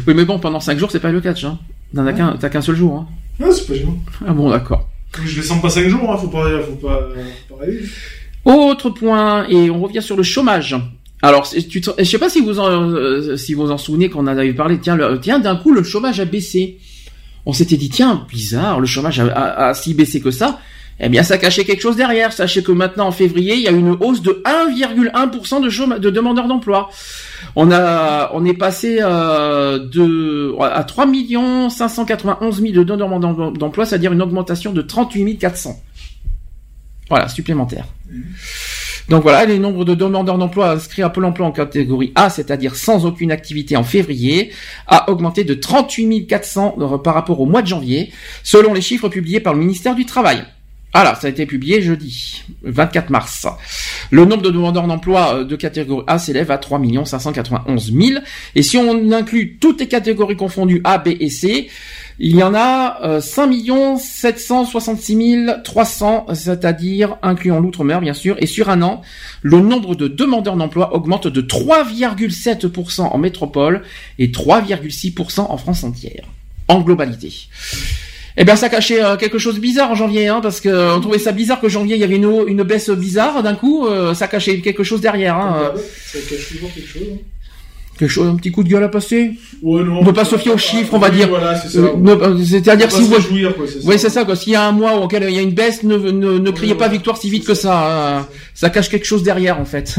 oui 0.06 0.14
mais 0.14 0.24
bon, 0.24 0.38
pendant 0.38 0.60
5 0.60 0.78
jours 0.78 0.90
c'est 0.90 1.00
pas 1.00 1.10
le 1.12 1.20
catch. 1.20 1.44
Hein. 1.44 1.58
T'en 1.94 2.06
as 2.06 2.12
qu'un, 2.12 2.36
t'as 2.38 2.48
qu'un 2.48 2.60
seul 2.60 2.76
jour. 2.76 2.96
Hein. 2.96 3.06
Ah, 3.42 3.46
c'est 3.52 3.66
pas 3.66 3.74
gênant. 3.74 3.96
Ah 4.26 4.32
bon 4.32 4.50
d'accord. 4.50 4.88
Je 5.24 5.40
descends 5.40 5.58
pas 5.58 5.70
5 5.70 5.88
jours, 5.88 6.12
hein, 6.12 6.16
faut 6.18 6.28
pas, 6.28 6.46
faut 6.62 6.72
pas, 6.86 7.00
faut 7.48 7.56
pas. 7.56 7.64
Autre 8.44 8.90
point, 8.90 9.46
et 9.48 9.70
on 9.70 9.80
revient 9.80 10.02
sur 10.02 10.16
le 10.16 10.22
chômage. 10.22 10.76
Alors, 11.22 11.48
tu 11.48 11.80
te- 11.80 11.90
je 11.98 12.04
sais 12.04 12.18
pas 12.18 12.30
si 12.30 12.40
vous 12.40 12.58
en, 12.60 12.90
euh, 12.90 13.36
si 13.36 13.54
vous 13.54 13.70
en 13.70 13.78
souvenez 13.78 14.08
qu'on 14.08 14.20
en 14.20 14.26
avait 14.26 14.54
parlé. 14.54 14.78
Tiens, 14.80 14.96
d'un 15.38 15.56
coup, 15.56 15.72
le 15.72 15.82
chômage 15.82 16.18
a 16.20 16.24
baissé. 16.24 16.78
On 17.46 17.52
s'était 17.52 17.76
dit, 17.76 17.90
tiens, 17.90 18.26
bizarre, 18.28 18.80
le 18.80 18.86
chômage 18.86 19.20
a, 19.20 19.74
si 19.74 19.94
baissé 19.94 20.20
que 20.20 20.30
ça. 20.30 20.60
Eh 21.02 21.08
bien, 21.08 21.22
ça 21.22 21.38
cachait 21.38 21.64
quelque 21.64 21.80
chose 21.80 21.96
derrière. 21.96 22.32
Sachez 22.32 22.62
que 22.62 22.72
maintenant, 22.72 23.06
en 23.08 23.12
février, 23.12 23.54
il 23.54 23.62
y 23.62 23.68
a 23.68 23.70
une 23.70 23.96
hausse 24.00 24.20
de 24.20 24.42
1,1% 24.44 25.98
de, 25.98 26.10
demandeurs 26.10 26.46
d'emploi. 26.46 26.90
On 27.56 27.70
a, 27.72 28.30
on 28.34 28.44
est 28.44 28.54
passé 28.54 28.98
euh, 29.00 29.78
de 29.78 30.54
à 30.60 30.84
3 30.84 31.06
591 31.70 32.60
000 32.60 32.74
de 32.74 32.82
demandeurs 32.84 33.52
d'emploi, 33.52 33.86
c'est-à-dire 33.86 34.12
une 34.12 34.20
augmentation 34.20 34.72
de 34.74 34.82
38 34.82 35.36
400. 35.38 35.80
Voilà, 37.08 37.28
supplémentaire. 37.28 37.86
Donc 39.10 39.24
voilà, 39.24 39.44
les 39.44 39.58
nombres 39.58 39.84
de 39.84 39.96
demandeurs 39.96 40.38
d'emploi 40.38 40.70
inscrits 40.70 41.02
à 41.02 41.10
Pôle 41.10 41.24
emploi 41.24 41.44
en 41.44 41.50
catégorie 41.50 42.12
A, 42.14 42.30
c'est-à-dire 42.30 42.76
sans 42.76 43.06
aucune 43.06 43.32
activité 43.32 43.76
en 43.76 43.82
février, 43.82 44.52
a 44.86 45.10
augmenté 45.10 45.42
de 45.42 45.52
38 45.52 46.28
400 46.28 46.76
par 47.02 47.14
rapport 47.14 47.40
au 47.40 47.46
mois 47.46 47.60
de 47.60 47.66
janvier, 47.66 48.12
selon 48.44 48.72
les 48.72 48.80
chiffres 48.80 49.08
publiés 49.08 49.40
par 49.40 49.54
le 49.54 49.58
ministère 49.58 49.96
du 49.96 50.06
Travail. 50.06 50.44
Voilà, 50.94 51.16
ça 51.16 51.26
a 51.26 51.30
été 51.30 51.44
publié 51.44 51.82
jeudi, 51.82 52.44
24 52.62 53.10
mars. 53.10 53.48
Le 54.12 54.24
nombre 54.24 54.42
de 54.42 54.50
demandeurs 54.50 54.86
d'emploi 54.86 55.38
euh, 55.38 55.44
de 55.44 55.56
catégorie 55.56 56.04
A 56.06 56.18
s'élève 56.18 56.50
à 56.50 56.58
3 56.58 56.80
591 57.04 57.92
000. 57.92 58.20
Et 58.54 58.62
si 58.62 58.76
on 58.76 59.12
inclut 59.12 59.58
toutes 59.60 59.80
les 59.80 59.88
catégories 59.88 60.36
confondues 60.36 60.80
A, 60.84 60.98
B 60.98 61.10
et 61.18 61.30
C, 61.30 61.68
il 62.22 62.36
y 62.36 62.42
en 62.42 62.54
a 62.54 62.98
euh, 63.02 63.20
5 63.22 63.50
766 63.98 65.46
300, 65.64 66.26
c'est-à-dire 66.34 67.16
incluant 67.22 67.60
l'outre-mer 67.60 68.00
bien 68.00 68.12
sûr. 68.14 68.36
Et 68.40 68.46
sur 68.46 68.68
un 68.68 68.82
an, 68.82 69.00
le 69.42 69.60
nombre 69.60 69.94
de 69.94 70.06
demandeurs 70.06 70.56
d'emploi 70.56 70.94
augmente 70.94 71.26
de 71.28 71.40
3,7% 71.40 73.00
en 73.02 73.18
métropole 73.18 73.82
et 74.18 74.28
3,6% 74.28 75.40
en 75.40 75.56
France 75.56 75.82
entière, 75.82 76.24
en 76.68 76.80
globalité. 76.80 77.32
Eh 78.36 78.44
bien, 78.44 78.54
ça 78.54 78.68
cachait 78.68 79.02
euh, 79.02 79.16
quelque 79.16 79.38
chose 79.38 79.56
de 79.56 79.60
bizarre 79.60 79.90
en 79.90 79.94
janvier, 79.94 80.28
hein, 80.28 80.40
parce 80.42 80.60
que 80.60 80.68
euh, 80.68 80.94
on 80.94 81.00
trouvait 81.00 81.18
ça 81.18 81.32
bizarre 81.32 81.60
que 81.60 81.68
janvier 81.68 81.96
il 81.96 82.00
y 82.00 82.04
avait 82.04 82.16
une 82.16 82.62
baisse 82.62 82.88
bizarre 82.90 83.42
d'un 83.42 83.54
coup. 83.54 83.86
euh, 83.86 84.14
ça 84.14 84.28
cachait 84.28 84.60
quelque 84.60 84.84
chose 84.84 85.00
derrière. 85.00 85.36
Hein, 85.36 85.72
euh, 85.74 85.78
Ça 86.06 86.18
cache 86.28 86.48
toujours 86.50 86.72
quelque 86.72 86.88
chose. 86.88 87.02
hein. 87.12 87.16
Quelque 88.00 88.10
chose, 88.10 88.26
un 88.28 88.34
petit 88.36 88.50
coup 88.50 88.64
de 88.64 88.68
gueule 88.68 88.82
à 88.82 88.88
passer. 88.88 89.34
Ouais, 89.62 89.84
non. 89.84 89.98
On 90.00 90.04
peut 90.04 90.12
pas 90.12 90.24
se 90.24 90.36
fier 90.36 90.52
aux 90.52 90.58
chiffres, 90.58 90.92
on 90.94 90.98
va 90.98 91.10
dire. 91.10 91.28
Voilà, 91.28 91.54
c'est 91.56 91.68
ça. 91.68 91.78
Euh, 91.78 92.44
C'est-à-dire 92.44 92.90
si 92.90 93.02
vous, 93.02 93.10
se 93.10 93.14
réjouir, 93.14 93.54
quoi, 93.56 93.66
c'est 93.68 93.80
ça. 93.80 93.88
oui, 93.88 93.94
c'est 93.98 94.08
ça 94.10 94.24
quoi. 94.24 94.34
S'il 94.34 94.52
y 94.52 94.56
a 94.56 94.66
un 94.66 94.72
mois 94.72 94.96
auquel 95.00 95.24
il 95.28 95.34
y 95.36 95.38
a 95.38 95.42
une 95.42 95.52
baisse, 95.54 95.84
ne, 95.84 95.96
ne, 95.96 96.38
ne 96.38 96.50
criez 96.50 96.74
pas 96.74 96.88
victoire 96.88 97.16
si 97.16 97.30
vite 97.30 97.44
que 97.46 97.54
ça. 97.54 98.18
hein. 98.18 98.26
Ça 98.54 98.68
cache 98.70 98.88
quelque 98.88 99.06
chose 99.06 99.22
derrière 99.22 99.60
en 99.60 99.64
fait. 99.64 99.96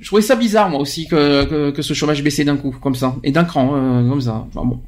Je 0.00 0.06
trouvais 0.06 0.22
ça 0.22 0.36
bizarre 0.36 0.68
moi 0.68 0.80
aussi 0.80 1.08
que, 1.08 1.44
que, 1.46 1.70
que 1.70 1.82
ce 1.82 1.94
chômage 1.94 2.22
baissait 2.22 2.44
d'un 2.44 2.56
coup 2.56 2.74
comme 2.80 2.94
ça 2.94 3.16
et 3.24 3.32
d'un 3.32 3.44
cran 3.44 3.72
euh, 3.74 4.08
comme 4.08 4.20
ça. 4.20 4.46
Enfin, 4.54 4.66
bon, 4.66 4.80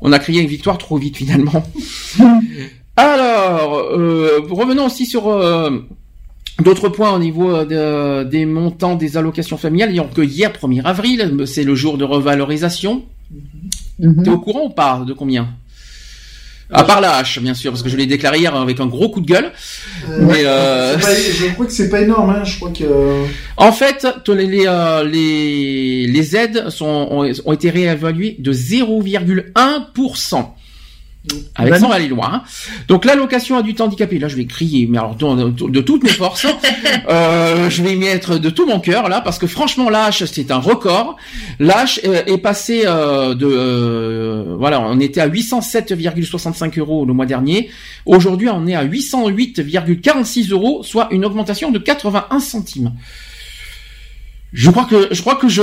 on 0.00 0.10
a 0.12 0.18
crié 0.18 0.40
une 0.40 0.48
victoire 0.48 0.78
trop 0.78 0.96
vite 0.96 1.16
finalement. 1.18 1.62
Alors, 2.96 3.74
euh, 3.92 4.40
revenons 4.50 4.86
aussi 4.86 5.06
sur 5.06 5.28
euh, 5.28 5.70
d'autres 6.60 6.88
points 6.88 7.12
au 7.14 7.18
niveau 7.18 7.50
euh, 7.54 7.64
de- 8.24 8.28
des 8.28 8.44
montants 8.46 8.94
des 8.96 9.16
allocations 9.16 9.56
familiales. 9.56 9.90
Ayant 9.90 10.08
que 10.08 10.22
hier 10.22 10.52
1er 10.52 10.82
avril, 10.84 11.34
c'est 11.46 11.64
le 11.64 11.74
jour 11.74 11.96
de 11.98 12.04
revalorisation. 12.04 13.02
T'es 14.24 14.30
au 14.30 14.38
courant 14.38 14.64
ou 14.66 14.70
pas 14.70 15.04
de 15.06 15.12
combien? 15.12 15.48
À 16.74 16.84
part 16.84 17.02
la 17.02 17.16
hache, 17.16 17.38
bien 17.38 17.52
sûr, 17.52 17.70
parce 17.70 17.82
que 17.82 17.90
je 17.90 17.96
l'ai 17.98 18.06
déclaré 18.06 18.38
hier 18.38 18.54
avec 18.56 18.80
un 18.80 18.86
gros 18.86 19.10
coup 19.10 19.20
de 19.20 19.26
gueule. 19.26 19.52
Mais 20.20 20.46
euh, 20.46 20.98
C'est 20.98 21.06
pas- 21.06 21.14
je 21.14 21.52
crois 21.52 21.66
que 21.66 21.72
c'est 21.72 21.90
pas 21.90 22.00
énorme, 22.00 22.30
hein. 22.30 22.44
Je 22.44 22.56
crois 22.56 22.70
que. 22.70 23.24
en 23.58 23.72
fait, 23.72 24.06
les, 24.28 24.46
les, 24.46 24.64
euh, 24.66 25.04
les, 25.04 26.06
les 26.06 26.36
aides 26.36 26.70
sont, 26.70 26.86
ont, 27.10 27.30
ont 27.44 27.52
été 27.52 27.68
réévaluées 27.68 28.36
de 28.38 28.52
0,1%. 28.54 30.46
Avec 31.54 31.72
Bah 31.80 31.88
aller 31.92 32.08
loin. 32.08 32.30
hein. 32.34 32.42
Donc 32.88 33.04
l'allocation 33.04 33.56
adulte 33.56 33.80
handicapé, 33.80 34.18
là 34.18 34.26
je 34.26 34.34
vais 34.34 34.44
crier, 34.46 34.88
mais 34.90 34.98
alors 34.98 35.14
de, 35.14 35.50
de- 35.50 35.70
de 35.70 35.80
toutes 35.80 36.02
mes 36.02 36.08
forces, 36.10 36.46
euh, 37.08 37.70
je 37.70 37.82
vais 37.82 37.92
y 37.92 37.96
mettre 37.96 38.38
de 38.38 38.50
tout 38.50 38.66
mon 38.66 38.80
cœur 38.80 39.08
là, 39.08 39.20
parce 39.20 39.38
que 39.38 39.46
franchement 39.46 39.88
l'âge 39.88 40.24
c'est 40.24 40.50
un 40.50 40.58
record. 40.58 41.16
L'âge 41.60 42.00
euh, 42.04 42.22
est 42.26 42.38
passé 42.38 42.82
euh, 42.86 43.34
de, 43.34 43.46
euh, 43.46 44.56
voilà, 44.58 44.80
on 44.80 44.98
était 44.98 45.20
à 45.20 45.28
807,65 45.28 46.78
euros 46.80 47.04
le 47.04 47.12
mois 47.12 47.26
dernier. 47.26 47.70
Aujourd'hui 48.04 48.48
on 48.48 48.66
est 48.66 48.74
à 48.74 48.84
808,46 48.84 50.50
euros, 50.52 50.82
soit 50.82 51.08
une 51.12 51.24
augmentation 51.24 51.70
de 51.70 51.78
81 51.78 52.40
centimes. 52.40 52.92
Je 54.52 54.70
crois 54.70 54.84
que 54.84 55.08
je 55.10 55.20
crois 55.22 55.36
que 55.36 55.48
je 55.48 55.62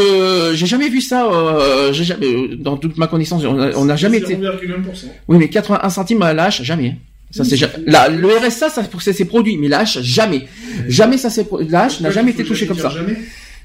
j'ai 0.55 0.65
jamais 0.65 0.89
vu 0.89 0.99
ça 1.01 1.25
euh, 1.31 1.93
j'ai 1.93 2.03
jamais, 2.03 2.25
euh, 2.25 2.55
dans 2.57 2.75
toute 2.77 2.97
ma 2.97 3.05
connaissance 3.07 3.43
on 3.45 3.85
n'a 3.85 3.95
jamais 3.95 4.17
été 4.17 4.35
0,1%. 4.35 5.05
oui, 5.27 5.37
mais 5.37 5.47
81 5.47 5.89
centimes 5.89 6.21
à 6.23 6.33
l'âge, 6.33 6.63
jamais. 6.63 6.95
Ça 7.31 7.43
c'est 7.43 7.55
ja- 7.57 7.69
la- 7.85 8.09
le 8.09 8.27
RSA, 8.27 8.69
ça 8.69 8.81
c'est 8.99 9.13
ses 9.13 9.25
produits, 9.25 9.57
mais 9.57 9.71
hache 9.71 10.01
jamais, 10.01 10.47
jamais 10.87 11.19
ça 11.19 11.29
c'est 11.29 11.47
hache 11.73 12.01
n'a 12.01 12.09
jamais 12.09 12.31
été 12.31 12.43
touchée 12.43 12.65
comme 12.65 12.77
ça. 12.79 12.89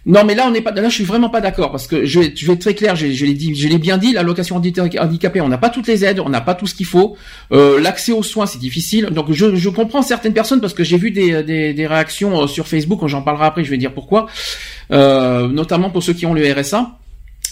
Non, 0.06 0.22
mais 0.26 0.34
là 0.34 0.44
on 0.46 0.50
n'est 0.50 0.60
pas, 0.60 0.70
là 0.72 0.90
je 0.90 0.94
suis 0.94 1.04
vraiment 1.04 1.30
pas 1.30 1.40
d'accord 1.40 1.70
parce 1.70 1.86
que 1.86 2.04
je 2.04 2.20
je 2.34 2.46
vais 2.46 2.52
être 2.52 2.60
très 2.60 2.74
clair, 2.74 2.94
je, 2.94 3.06
l'ai 3.06 3.32
dit, 3.32 3.54
je 3.54 3.68
l'ai 3.68 3.78
bien 3.78 3.96
dit, 3.96 4.12
l'allocation 4.12 4.56
handi- 4.56 4.74
handicapée, 5.00 5.40
on 5.40 5.48
n'a 5.48 5.56
pas 5.56 5.70
toutes 5.70 5.86
les 5.86 6.04
aides, 6.04 6.20
on 6.20 6.28
n'a 6.28 6.42
pas 6.42 6.54
tout 6.54 6.66
ce 6.66 6.74
qu'il 6.74 6.84
faut, 6.84 7.16
euh, 7.52 7.80
l'accès 7.80 8.12
aux 8.12 8.22
soins 8.22 8.44
c'est 8.44 8.58
difficile, 8.58 9.06
donc 9.06 9.32
je, 9.32 9.54
je 9.56 9.68
comprends 9.70 10.02
certaines 10.02 10.34
personnes 10.34 10.60
parce 10.60 10.74
que 10.74 10.84
j'ai 10.84 10.98
vu 10.98 11.10
des, 11.10 11.42
des, 11.42 11.72
des 11.72 11.86
réactions 11.86 12.42
euh, 12.42 12.46
sur 12.46 12.66
Facebook, 12.68 13.00
j'en 13.06 13.22
parlerai 13.22 13.46
après, 13.46 13.64
je 13.64 13.70
vais 13.70 13.78
dire 13.78 13.94
pourquoi, 13.94 14.26
euh, 14.92 15.48
notamment 15.48 15.88
pour 15.88 16.02
ceux 16.02 16.12
qui 16.12 16.26
ont 16.26 16.34
le 16.34 16.52
RSA. 16.52 16.98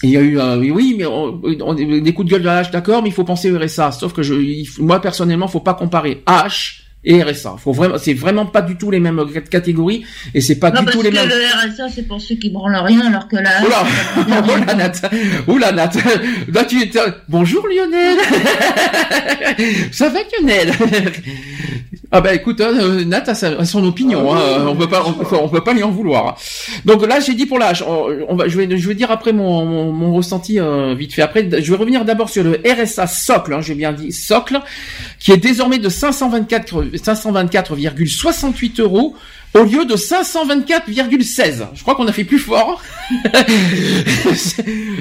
Il 0.03 0.11
y 0.11 0.17
a 0.19 0.21
eu 0.21 0.39
euh, 0.39 0.57
oui, 0.59 0.95
mais 0.99 1.07
on, 1.07 1.41
on- 1.45 1.75
des 1.75 2.13
coups 2.13 2.27
de 2.27 2.33
gueule 2.33 2.41
de 2.43 2.47
la 2.47 2.59
hache 2.59 2.71
d'accord 2.73 3.03
mais 3.03 3.09
il 3.09 3.13
faut 3.13 3.23
penser 3.25 3.51
au 3.53 3.59
RSA 3.59 3.93
sauf 3.93 4.13
que 4.13 4.23
je 4.23 4.35
il 4.35 4.69
moi 4.81 5.01
personnellement 5.01 5.47
faut 5.47 5.61
pas 5.61 5.75
comparer 5.75 6.23
H 6.27 6.82
et 7.05 7.23
RSA 7.23 7.57
faut 7.59 7.73
vraiment 7.73 7.99
c'est 7.99 8.15
vraiment 8.15 8.47
pas 8.47 8.63
du 8.63 8.77
tout 8.77 8.91
les 8.91 9.01
mêmes 9.01 9.21
cat- 9.33 9.41
catégories 9.41 10.05
et 10.35 10.41
c'est 10.41 10.57
pas 10.61 10.71
Non, 10.71 10.83
du 10.83 10.93
tout 10.93 11.03
les 11.03 11.11
mêmes. 11.11 11.29
le 11.29 11.71
RSA, 11.73 11.89
c'est 11.95 12.07
pour 12.07 12.21
ceux 12.21 12.37
qui 12.37 12.51
branlent 12.51 12.77
rien, 12.77 13.07
alors 13.09 13.27
que 13.29 13.37
là. 13.37 13.51
Oula, 13.65 13.85
oula 14.55 14.75
Nat, 14.75 14.93
oula 15.49 15.73
Nat, 15.73 15.91
là 16.53 16.65
tu 16.69 16.81
étais... 16.83 17.01
Bonjour 17.29 17.67
Lionel. 17.67 18.17
Ça 19.93 20.09
va 20.11 20.21
Lionel? 20.41 20.73
Ah 22.15 22.21
bah 22.21 22.35
écoute, 22.35 22.61
euh, 22.61 23.07
Nat 23.07 23.25
a, 23.27 23.65
son 23.65 23.85
opinion, 23.85 24.35
hein, 24.35 24.67
on 24.69 24.77
peut 24.77 24.87
pas, 24.87 25.03
on 25.07 25.15
peut, 25.15 25.25
peut 25.51 25.65
pas 25.65 25.73
lui 25.73 25.83
en 25.83 25.91
vouloir. 25.91 26.37
Donc 26.85 27.07
là 27.07 27.21
j'ai 27.21 27.33
dit 27.33 27.47
pour 27.47 27.59
l'âge, 27.59 27.83
on, 27.87 28.37
va, 28.37 28.49
je 28.49 28.59
vais, 28.59 28.77
je 28.77 28.87
vais 28.87 28.95
dire 28.95 29.11
après 29.11 29.33
mon, 29.33 29.65
mon, 29.65 29.93
mon 29.93 30.13
ressenti 30.13 30.61
euh, 30.61 30.95
vite 30.95 31.15
fait. 31.15 31.23
Après, 31.23 31.49
je 31.51 31.71
vais 31.71 31.79
revenir 31.79 32.05
d'abord 32.05 32.29
sur 32.29 32.45
le 32.45 32.61
RSA 32.67 33.07
socle, 33.07 33.55
hein, 33.55 33.63
j'ai 33.63 33.75
bien 33.75 33.93
dit 33.93 34.13
socle, 34.13 34.61
qui 35.19 35.33
est 35.33 35.39
désormais 35.39 35.79
de 35.79 35.89
524 35.89 36.85
524,68 36.85 38.83
euros 38.83 39.17
au 39.55 39.65
lieu 39.65 39.87
de 39.87 39.95
524,16. 39.95 41.69
Je 41.75 41.83
crois 41.83 41.95
qu'on 41.95 42.07
a 42.09 42.13
fait 42.13 42.25
plus 42.25 42.39
fort. 42.39 42.83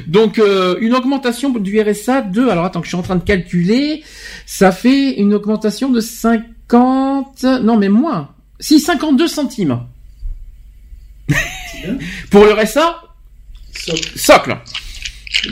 Donc 0.07 0.39
euh, 0.39 0.77
une 0.79 0.93
augmentation 0.93 1.49
du 1.49 1.81
RSA 1.81 2.21
de 2.21 2.47
alors 2.47 2.63
attends 2.63 2.79
que 2.79 2.85
je 2.85 2.91
suis 2.91 2.97
en 2.97 3.01
train 3.01 3.17
de 3.17 3.23
calculer, 3.23 4.03
ça 4.45 4.71
fait 4.71 5.19
une 5.19 5.33
augmentation 5.33 5.89
de 5.89 5.99
50 6.71 7.43
non 7.63 7.77
mais 7.77 7.89
moins. 7.89 8.29
Si 8.59 8.79
52 8.79 9.27
centimes. 9.27 9.79
Pour 12.29 12.45
le 12.45 12.53
RSA 12.53 13.01
socle. 14.15 14.57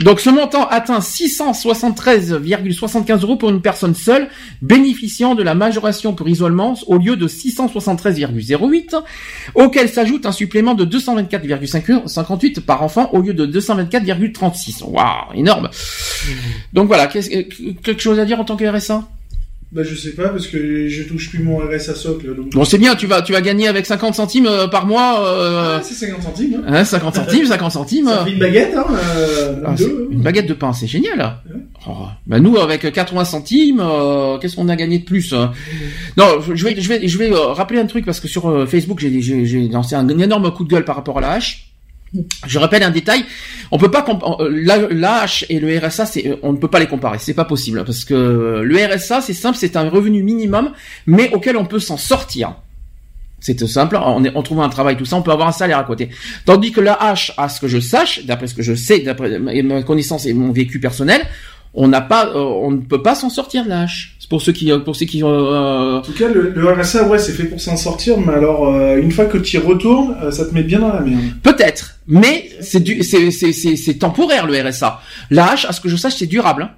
Donc 0.02 0.20
ce 0.20 0.30
montant 0.30 0.68
atteint 0.68 1.00
673,75 1.00 3.22
euros 3.22 3.36
pour 3.36 3.50
une 3.50 3.62
personne 3.62 3.94
seule 3.94 4.28
bénéficiant 4.62 5.34
de 5.34 5.42
la 5.42 5.54
majoration 5.54 6.12
pour 6.12 6.28
isolement 6.28 6.74
au 6.86 6.98
lieu 6.98 7.16
de 7.16 7.26
673,08 7.26 9.02
auquel 9.54 9.88
s'ajoute 9.88 10.26
un 10.26 10.32
supplément 10.32 10.74
de 10.74 10.84
224,58 10.84 12.60
par 12.60 12.82
enfant 12.82 13.08
au 13.12 13.20
lieu 13.20 13.32
de 13.34 13.46
224,36. 13.46 14.84
Waouh, 14.84 15.34
énorme. 15.34 15.70
Donc 16.72 16.86
voilà, 16.86 17.08
quelque 17.08 17.98
chose 17.98 18.20
à 18.20 18.26
dire 18.26 18.38
en 18.38 18.44
tant 18.44 18.56
que 18.56 18.64
RSA 18.64 19.08
Bah 19.72 19.82
je 19.84 19.94
sais 19.94 20.10
pas 20.10 20.30
parce 20.30 20.48
que 20.48 20.88
je 20.88 21.02
touche 21.04 21.30
plus 21.30 21.38
mon 21.44 21.58
RSA 21.58 21.94
socle 21.94 22.34
donc. 22.34 22.50
Bon, 22.50 22.64
c'est 22.64 22.76
bien, 22.78 22.96
tu 22.96 23.06
vas 23.06 23.22
tu 23.22 23.32
vas 23.32 23.40
gagner 23.40 23.68
avec 23.68 23.86
50 23.86 24.16
centimes 24.16 24.46
euh, 24.46 24.66
par 24.66 24.84
mois 24.84 25.24
euh, 25.24 25.76
Ah, 25.78 25.82
c'est 25.84 25.94
50 25.94 26.22
centimes. 26.24 26.64
Hein. 26.66 26.72
hein, 26.74 26.84
50 26.84 27.14
centimes, 27.14 27.46
50 27.46 27.70
centimes. 27.70 28.06
Ça 28.06 28.24
fait 28.24 28.32
une 28.32 28.40
baguette 28.40 28.74
hein. 28.76 28.84
euh, 29.16 29.62
Ah, 29.64 29.74
deux, 29.78 30.08
une 30.10 30.22
baguette 30.22 30.48
de 30.48 30.54
pain, 30.54 30.72
c'est 30.72 30.88
génial. 30.88 31.36
Oh, 31.88 31.92
bah 32.26 32.40
nous 32.40 32.56
avec 32.58 32.90
80 32.92 33.24
centimes, 33.24 33.80
euh, 33.80 34.38
qu'est-ce 34.38 34.56
qu'on 34.56 34.68
a 34.68 34.74
gagné 34.74 34.98
de 34.98 35.04
plus 35.04 35.32
hein? 35.32 35.52
Non, 36.16 36.40
je 36.52 36.64
vais 36.64 36.80
je 36.80 36.88
vais 36.88 37.06
je 37.06 37.16
vais 37.18 37.32
euh, 37.32 37.52
rappeler 37.52 37.78
un 37.78 37.86
truc 37.86 38.04
parce 38.04 38.18
que 38.18 38.26
sur 38.26 38.68
Facebook 38.68 38.98
j'ai 38.98 39.20
j'ai 39.22 39.46
j'ai 39.46 39.68
lancé 39.68 39.94
un 39.94 40.08
énorme 40.08 40.52
coup 40.52 40.64
de 40.64 40.68
gueule 40.68 40.84
par 40.84 40.96
rapport 40.96 41.18
à 41.18 41.20
la 41.20 41.30
hache. 41.30 41.69
Je 42.46 42.58
rappelle 42.58 42.82
un 42.82 42.90
détail, 42.90 43.24
on 43.70 43.78
peut 43.78 43.90
pas 43.90 44.04
euh, 44.40 44.50
la, 44.52 44.78
la 44.90 45.22
hache 45.22 45.44
et 45.48 45.60
le 45.60 45.78
RSA, 45.78 46.04
euh, 46.16 46.36
on 46.42 46.52
ne 46.52 46.58
peut 46.58 46.68
pas 46.68 46.80
les 46.80 46.88
comparer, 46.88 47.18
c'est 47.20 47.34
pas 47.34 47.44
possible 47.44 47.84
parce 47.84 48.04
que 48.04 48.62
le 48.64 48.76
RSA 48.76 49.20
c'est 49.20 49.32
simple, 49.32 49.56
c'est 49.56 49.76
un 49.76 49.88
revenu 49.88 50.22
minimum 50.24 50.72
mais 51.06 51.32
auquel 51.32 51.56
on 51.56 51.64
peut 51.64 51.78
s'en 51.78 51.96
sortir. 51.96 52.56
C'est 53.40 53.66
simple, 53.66 53.98
on, 54.02 54.42
trouve 54.42 54.60
un 54.60 54.68
travail, 54.68 54.98
tout 54.98 55.06
ça, 55.06 55.16
on 55.16 55.22
peut 55.22 55.30
avoir 55.30 55.48
un 55.48 55.52
salaire 55.52 55.78
à 55.78 55.84
côté. 55.84 56.10
Tandis 56.44 56.72
que 56.72 56.80
la 56.80 56.92
hache, 56.92 57.32
à 57.38 57.48
ce 57.48 57.58
que 57.58 57.68
je 57.68 57.80
sache, 57.80 58.26
d'après 58.26 58.46
ce 58.46 58.54
que 58.54 58.62
je 58.62 58.74
sais, 58.74 58.98
d'après 59.00 59.38
ma 59.38 59.82
connaissance 59.82 60.26
et 60.26 60.34
mon 60.34 60.52
vécu 60.52 60.78
personnel, 60.78 61.22
on 61.72 61.88
n'a 61.88 62.02
pas, 62.02 62.26
euh, 62.26 62.38
on 62.38 62.70
ne 62.70 62.80
peut 62.82 63.02
pas 63.02 63.14
s'en 63.14 63.30
sortir 63.30 63.64
de 63.64 63.70
la 63.70 63.82
hache. 63.82 64.16
C'est 64.18 64.19
pour 64.30 64.40
ceux 64.40 64.52
qui, 64.52 64.70
pour 64.84 64.94
ceux 64.96 65.04
qui, 65.06 65.22
euh, 65.22 65.98
En 65.98 66.00
tout 66.00 66.12
cas, 66.12 66.28
le, 66.28 66.52
le 66.54 66.72
RSA, 66.72 67.06
ouais, 67.08 67.18
c'est 67.18 67.32
fait 67.32 67.44
pour 67.44 67.60
s'en 67.60 67.76
sortir, 67.76 68.16
mais 68.18 68.32
alors, 68.32 68.68
euh, 68.72 68.96
une 68.96 69.10
fois 69.10 69.26
que 69.26 69.36
tu 69.36 69.56
y 69.56 69.60
retournes, 69.60 70.16
euh, 70.22 70.30
ça 70.30 70.46
te 70.46 70.54
met 70.54 70.62
bien 70.62 70.78
dans 70.78 70.92
la 70.92 71.00
merde. 71.00 71.20
peut-être, 71.42 71.96
mais 72.06 72.48
c'est 72.60 72.80
du, 72.80 73.02
c'est, 73.02 73.32
c'est, 73.32 73.52
c'est, 73.52 73.74
c'est 73.76 73.94
temporaire 73.94 74.46
le 74.46 74.54
RSA. 74.66 75.00
La 75.30 75.50
hache, 75.50 75.64
à 75.66 75.72
ce 75.72 75.80
que 75.80 75.88
je 75.88 75.96
sache, 75.96 76.14
c'est 76.16 76.26
durable. 76.26 76.62
hein. 76.62 76.70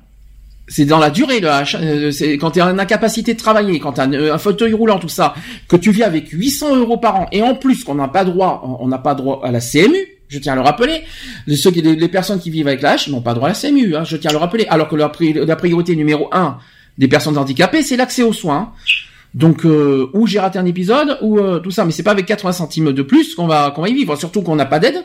C'est 0.68 0.86
dans 0.86 0.98
la 0.98 1.10
durée 1.10 1.40
le 1.40 1.48
H. 1.48 1.76
Euh, 1.78 2.10
C'est 2.10 2.39
quand 2.39 2.52
tu 2.52 2.60
es 2.60 2.62
en 2.62 2.78
incapacité 2.78 3.34
de 3.34 3.39
travailler, 3.39 3.78
quand 3.81 3.92
tu 3.94 4.00
as 4.00 4.05
un, 4.05 4.12
un 4.32 4.39
fauteuil 4.39 4.72
roulant, 4.72 4.98
tout 4.98 5.08
ça, 5.10 5.34
que 5.68 5.76
tu 5.76 5.90
vis 5.92 6.05
avec 6.05 6.31
800 6.31 6.76
euros 6.76 6.97
par 6.97 7.16
an, 7.16 7.26
et 7.32 7.42
en 7.42 7.55
plus 7.55 7.84
qu'on 7.84 7.97
n'a 7.97 8.08
pas 8.08 8.24
droit, 8.24 8.78
on 8.81 8.89
n'a 8.89 8.98
pas 8.98 9.14
droit 9.14 9.42
à 9.44 9.50
la 9.50 9.60
CMU. 9.60 10.06
Je 10.28 10.39
tiens 10.39 10.55
à 10.55 10.56
le 10.56 10.62
rappeler. 10.62 11.02
Les, 11.47 11.56
ceux 11.56 11.70
qui, 11.70 11.82
les, 11.82 12.08
personnes 12.08 12.40
qui 12.40 12.48
vivent 12.48 12.68
avec 12.68 12.81
la 12.81 12.97
H 12.97 13.10
n'ont 13.10 13.20
pas 13.20 13.34
droit 13.34 13.50
à 13.50 13.52
la 13.52 13.58
CMU. 13.58 13.94
Hein, 13.94 14.05
je 14.05 14.16
tiens 14.16 14.31
à 14.31 14.32
le 14.32 14.39
rappeler. 14.39 14.64
Alors 14.70 14.89
que 14.89 14.97
la 14.97 15.10
priorité 15.56 15.94
numéro 15.94 16.31
un 16.32 16.56
des 16.99 17.09
personnes 17.09 17.39
handicapées, 17.39 17.83
c'est 17.83 17.97
l'accès 17.97 18.23
aux 18.23 18.33
soins. 18.33 18.73
Donc, 19.35 19.65
euh, 19.65 20.11
ou 20.12 20.27
j'ai 20.27 20.39
raté 20.41 20.59
un 20.59 20.67
épisode, 20.67 21.19
ou 21.23 21.39
euh, 21.39 21.59
tout 21.59 21.71
ça. 21.71 21.85
Mais 21.87 21.93
c'est 21.93 22.03
pas 22.03 22.11
avec 22.11 22.27
80 22.27 22.53
centimes 22.53 22.93
de 22.93 23.03
plus 23.03 23.35
qu'on 23.35 23.47
va 23.47 23.71
qu'on 23.71 23.81
va 23.83 23.89
y 23.89 23.95
vivre. 23.95 24.15
Surtout 24.17 24.43
qu'on 24.43 24.57
n'a 24.57 24.67
pas 24.67 24.79
d'aide. 24.79 25.05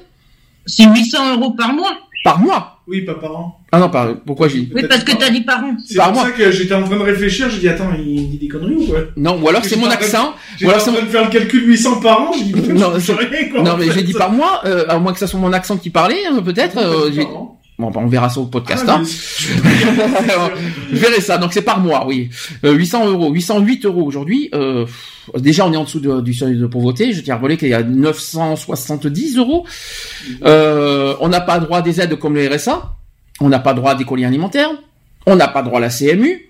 C'est 0.66 0.84
800 0.86 1.38
euros 1.38 1.52
par 1.52 1.72
mois. 1.74 1.98
Par 2.26 2.40
mois. 2.40 2.74
Oui, 2.88 3.02
pas 3.02 3.14
par 3.16 3.36
an. 3.38 3.60
Ah 3.72 3.80
non, 3.80 3.90
par, 3.90 4.16
pourquoi 4.26 4.50
j'ai 4.50 4.68
Oui, 4.74 4.84
parce 4.90 5.04
que 5.06 5.16
t'as 5.16 5.30
dit 5.30 5.42
par 5.42 5.64
an. 5.64 5.78
C'est 5.86 5.96
Par 5.96 6.08
pour 6.08 6.16
mois. 6.16 6.26
ça 6.26 6.32
que 6.32 6.52
j'étais 6.52 6.74
en 6.74 6.84
train 6.84 6.98
de 6.98 7.02
réfléchir, 7.04 7.50
j'ai 7.50 7.60
dit, 7.60 7.70
attends, 7.70 7.90
il 7.98 8.30
dit 8.32 8.38
des 8.38 8.48
conneries 8.48 8.76
ou 8.76 8.88
quoi? 8.88 9.00
Non, 9.16 9.40
ou 9.42 9.48
alors 9.48 9.64
c'est 9.64 9.78
mon 9.78 9.88
accent. 9.90 10.34
J'étais 10.58 10.66
Ou 10.66 10.70
alors 10.70 10.82
en 10.82 10.86
c'est 10.86 10.92
train 10.94 11.06
de 11.06 11.10
faire 11.10 11.24
le 11.26 11.30
calcul 11.30 11.66
800 11.68 12.02
par 12.02 12.22
an, 12.22 12.32
j'ai 12.34 12.44
dit, 12.46 12.54
Non, 12.74 12.90
rien, 12.98 13.50
quoi. 13.50 13.62
Non, 13.62 13.78
mais 13.78 13.92
j'ai 13.92 14.04
dit 14.04 14.14
par 14.14 14.32
mois, 14.32 14.62
euh, 14.66 14.86
à 14.90 15.00
moins 15.00 15.14
que 15.14 15.20
ça 15.20 15.28
soit 15.28 15.40
mon 15.40 15.54
accent 15.54 15.78
qui 15.78 15.90
parlait, 15.90 16.26
hein, 16.30 16.42
peut-être. 16.44 16.78
Euh, 17.80 17.84
Bon, 17.84 17.92
bah, 17.92 18.02
on 18.04 18.08
verra 18.08 18.30
ça 18.30 18.40
au 18.40 18.46
podcast. 18.46 18.86
Ah, 18.88 18.96
hein. 19.00 19.04
Je 20.92 20.98
verrai 20.98 21.22
ça. 21.22 21.38
Donc 21.38 21.54
c'est 21.54 21.62
par 21.62 21.80
mois, 21.80 22.06
oui. 22.08 22.30
Euh, 22.64 22.74
800 22.74 23.08
euros, 23.10 23.32
808 23.32 23.86
euros 23.86 24.04
aujourd'hui. 24.04 24.50
Euh, 24.54 24.86
déjà, 25.38 25.66
on 25.66 25.74
est 25.74 25.78
en 25.78 25.84
dessous 25.84 26.00
de- 26.00 26.22
du 26.22 26.34
seuil 26.34 26.58
de 26.58 26.66
pauvreté. 26.66 27.14
Je 27.14 27.22
tiens 27.22 27.36
à 27.36 27.38
rappeler 27.38 27.58
qu'il 27.58 27.70
y 27.70 27.74
a 27.74 27.84
970 27.84 29.38
euros. 29.38 29.66
Euh, 30.44 31.16
on 31.20 31.30
n'a 31.30 31.42
pas 31.42 31.60
droit 31.60 31.80
à 31.80 31.82
des 31.82 32.02
aides 32.02 32.16
comme 32.18 32.36
le 32.36 32.48
RSA. 32.48 32.94
On 33.40 33.50
n'a 33.50 33.60
pas 33.60 33.74
droit 33.74 33.92
à 33.92 33.96
des 33.96 34.06
colis 34.06 34.26
alimentaires. 34.26 34.72
On 35.26 35.36
n'a 35.36 35.48
pas 35.48 35.62
droit 35.62 35.78
à 35.80 35.82
la 35.82 35.90
CMU. 35.90 36.50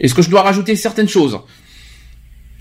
Est-ce 0.00 0.14
que 0.14 0.22
je 0.22 0.30
dois 0.30 0.42
rajouter 0.42 0.74
certaines 0.76 1.08
choses? 1.08 1.38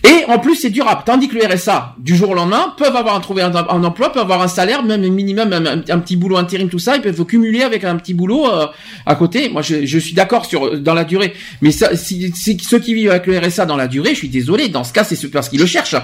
Et 0.05 0.25
en 0.25 0.37
plus, 0.39 0.55
c'est 0.55 0.69
durable. 0.69 1.01
Tandis 1.05 1.27
que 1.27 1.35
le 1.35 1.45
RSA, 1.45 1.95
du 1.97 2.15
jour 2.15 2.29
au 2.29 2.33
lendemain, 2.35 2.73
peuvent 2.77 2.95
avoir 2.95 3.15
un, 3.15 3.19
trouver 3.19 3.41
un, 3.41 3.55
un 3.55 3.83
emploi, 3.83 4.11
peuvent 4.11 4.21
avoir 4.21 4.41
un 4.41 4.47
salaire, 4.47 4.83
même 4.83 5.03
un 5.03 5.09
minimum, 5.09 5.51
un, 5.51 5.99
petit 5.99 6.15
boulot 6.15 6.37
intérim, 6.37 6.69
tout 6.69 6.79
ça. 6.79 6.95
Ils 6.95 7.01
peuvent 7.01 7.25
cumuler 7.25 7.63
avec 7.63 7.83
un 7.83 7.95
petit 7.95 8.13
boulot 8.13 8.45
euh, 8.47 8.67
à 9.05 9.15
côté. 9.15 9.49
Moi, 9.49 9.61
je, 9.61 9.97
suis 9.97 10.13
d'accord 10.13 10.45
sur 10.45 10.79
dans 10.79 10.93
la 10.93 11.05
durée. 11.05 11.33
Mais 11.61 11.71
si- 11.71 12.33
ceux 12.61 12.79
qui 12.79 12.93
vivent 12.93 13.09
avec 13.11 13.25
le 13.25 13.39
RSA 13.39 13.65
dans 13.65 13.77
la 13.77 13.87
durée, 13.87 14.11
je 14.11 14.19
suis 14.19 14.29
désolé. 14.29 14.69
Dans 14.69 14.83
ce 14.83 14.93
cas, 14.93 15.03
c'est 15.03 15.15
parce 15.31 15.49
qu'ils 15.49 15.59
le 15.59 15.65
cherchent. 15.65 15.95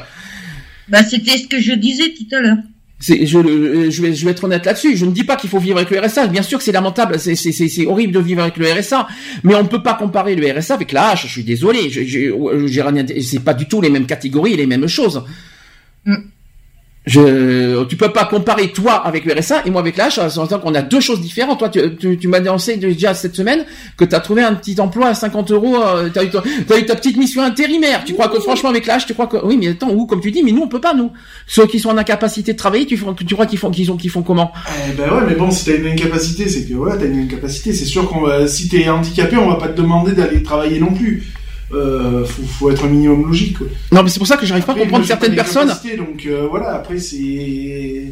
Bah, 0.88 1.04
c'était 1.04 1.38
ce 1.38 1.48
que 1.48 1.60
je 1.60 1.74
disais 1.74 2.14
tout 2.18 2.36
à 2.36 2.40
l'heure. 2.40 2.58
Je, 3.02 3.38
le- 3.40 3.90
je, 3.90 4.02
vais, 4.02 4.32
être 4.32 4.44
honnête 4.44 4.66
là-dessus. 4.66 4.96
Je 4.96 5.06
ne 5.06 5.12
dis 5.12 5.24
pas 5.24 5.36
qu'il 5.36 5.50
faut 5.50 5.60
vivre 5.60 5.78
avec 5.78 5.90
le 5.90 6.00
RSA. 6.00 6.28
Bien 6.28 6.44
sûr 6.44 6.60
que 6.60 6.64
c'est 6.64 6.72
lamentable, 6.72 7.20
c'est, 7.20 7.86
horrible 7.88 8.14
de 8.14 8.20
vivre 8.20 8.42
avec 8.44 8.58
le 8.58 8.72
RSA. 8.72 9.08
Mais 9.44 9.56
on 9.56 9.64
ne 9.64 9.68
peut 9.68 9.82
pas 9.82 9.96
comparer 9.96 10.36
le 10.36 10.52
RSA 10.60 10.76
avec 10.76 10.92
la 10.92 11.14
H. 11.16 11.24
Je 11.24 11.28
suis 11.28 11.44
désolé. 11.44 11.90
Je, 11.90 12.04
je, 12.04 12.82
rien- 12.82 13.06
c'est 13.22 13.44
pas 13.44 13.54
du 13.56 13.68
tout 13.68 13.82
les 13.82 13.90
mêmes 13.90 14.06
catégories 14.06 14.56
les 14.56 14.68
mêmes 14.68 14.88
choses. 14.88 15.24
Je, 17.08 17.84
tu 17.86 17.96
peux 17.98 18.12
pas 18.12 18.26
comparer 18.26 18.72
toi 18.72 18.94
avec 18.94 19.26
le 19.26 19.34
RSA 19.34 19.64
et 19.66 19.72
moi 19.72 19.82
avec 19.82 19.98
H. 19.98 20.38
En 20.40 20.46
tant 20.46 20.60
qu'on 20.60 20.76
a 20.76 20.84
deux 20.84 21.00
choses 21.00 21.20
différentes. 21.20 21.58
Toi, 21.58 21.70
tu, 21.70 21.96
tu, 21.98 22.18
tu 22.20 22.28
m'as 22.28 22.38
annoncé 22.38 22.78
déjà 22.78 23.16
cette 23.16 23.36
semaine 23.36 23.66
que 23.98 24.06
tu 24.06 24.14
as 24.14 24.20
trouvé 24.20 24.44
un 24.44 24.54
petit 24.54 24.80
emploi 24.80 25.08
à 25.08 25.14
50 25.16 25.50
euros. 25.52 25.78
Euh, 25.82 26.10
t'as 26.14 26.24
eu, 26.24 26.30
ta- 26.30 26.44
t'as 26.68 26.78
eu 26.78 26.86
ta 26.86 26.96
petite 26.96 27.18
mission 27.18 27.42
intérimaire. 27.42 28.04
Tu 28.06 28.14
crois 28.14 28.28
que 28.28 28.40
franchement 28.40 28.70
avec 28.70 28.86
H, 28.86 29.08
tu 29.08 29.14
crois 29.14 29.26
que 29.26 29.38
oui, 29.44 29.58
mais 29.60 29.70
attends, 29.70 29.90
ou 29.90 30.06
comme 30.06 30.22
tu 30.22 30.30
dis, 30.30 30.44
mais 30.44 30.52
nous 30.52 30.62
on 30.62 30.68
peut 30.68 30.80
pas 30.82 30.94
nous. 30.94 31.12
Ceux 31.48 31.66
qui 31.66 31.80
sont 31.80 31.90
en 31.90 31.98
incapacité 31.98 32.54
de 32.54 32.58
travailler, 32.58 32.86
tu, 32.86 33.00
tu 33.26 33.34
crois 33.34 33.48
qu'ils 33.48 33.58
font, 33.58 33.72
qu'ils 33.72 33.92
ont, 33.92 33.98
qu'ils 33.98 34.12
font 34.12 34.22
comment? 34.22 34.52
Eh 34.88 34.94
ben 34.94 35.10
ouais, 35.12 35.22
mais 35.28 35.34
bon, 35.36 35.50
si 35.50 35.66
t'as 35.66 35.78
une 35.78 35.88
incapacité, 35.88 36.48
c'est 36.50 36.66
que 36.70 36.74
ouais, 36.76 36.96
t'as 37.00 37.06
une 37.08 37.24
incapacité. 37.24 37.74
C'est 37.74 37.86
sûr 37.86 38.08
qu'on 38.08 38.22
va, 38.22 38.48
si 38.48 38.70
t'es 38.70 38.88
handicapé, 38.90 39.38
on 39.38 39.50
va 39.50 39.56
pas 39.56 39.70
te 39.70 39.76
demander 39.82 40.12
d'aller 40.12 40.44
travailler 40.44 40.80
non 40.80 40.94
plus. 40.94 41.24
Euh, 41.74 42.26
faut, 42.26 42.44
faut 42.44 42.72
être 42.72 42.84
un 42.86 42.90
minimum 42.90 43.26
logique. 43.28 43.58
Quoi. 43.58 43.68
Non, 43.92 44.04
mais 44.04 44.10
c'est 44.10 44.20
pour 44.20 44.28
ça 44.28 44.38
que 44.38 44.46
j'arrive 44.46 44.66
pas 44.66 44.74
à 44.74 44.76
comprendre 44.76 45.06
certaines 45.06 45.36
personnes. 45.36 45.70
Donc 45.98 46.26
euh, 46.26 46.48
voilà, 46.50 46.76
après 46.76 47.00
c'est. 47.00 48.04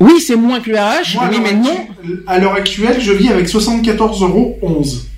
Oui, 0.00 0.20
c'est 0.20 0.34
moins 0.36 0.60
que 0.60 0.70
le 0.70 0.76
RH, 0.76 1.14
Moi, 1.14 1.28
oui, 1.30 1.36
mais 1.42 1.52
non. 1.52 1.86
À 2.26 2.38
l'heure 2.38 2.54
actuelle, 2.54 2.96
je 3.00 3.12
vis 3.12 3.28
avec 3.28 3.48
74 3.48 4.22
euros 4.22 4.58
11. 4.62 5.08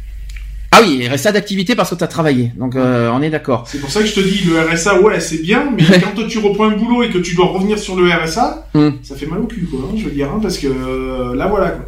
Ah 0.76 0.80
oui, 0.82 1.06
RSA 1.08 1.30
d'activité 1.30 1.76
parce 1.76 1.90
que 1.90 1.94
tu 1.94 2.02
as 2.02 2.08
travaillé. 2.08 2.50
Donc 2.58 2.74
euh, 2.74 3.08
on 3.14 3.22
est 3.22 3.30
d'accord. 3.30 3.64
C'est 3.68 3.78
pour 3.80 3.90
ça 3.90 4.00
que 4.00 4.06
je 4.06 4.14
te 4.14 4.20
dis, 4.20 4.42
le 4.44 4.58
RSA, 4.60 5.00
ouais, 5.00 5.20
c'est 5.20 5.40
bien, 5.40 5.70
mais 5.76 5.84
quand 6.16 6.26
tu 6.26 6.38
reprends 6.40 6.64
un 6.64 6.76
boulot 6.76 7.04
et 7.04 7.10
que 7.10 7.18
tu 7.18 7.36
dois 7.36 7.46
revenir 7.46 7.78
sur 7.78 7.94
le 7.96 8.10
RSA, 8.10 8.66
Hmm. 8.74 8.90
ça 9.04 9.14
fait 9.14 9.26
mal 9.26 9.38
au 9.40 9.46
cul, 9.46 9.68
quoi, 9.70 9.78
hein, 9.84 9.94
je 9.96 10.04
veux 10.04 10.10
dire, 10.10 10.28
hein, 10.34 10.40
parce 10.42 10.58
que 10.58 10.66
euh, 10.66 11.34
là, 11.36 11.46
voilà, 11.46 11.70
quoi. 11.70 11.84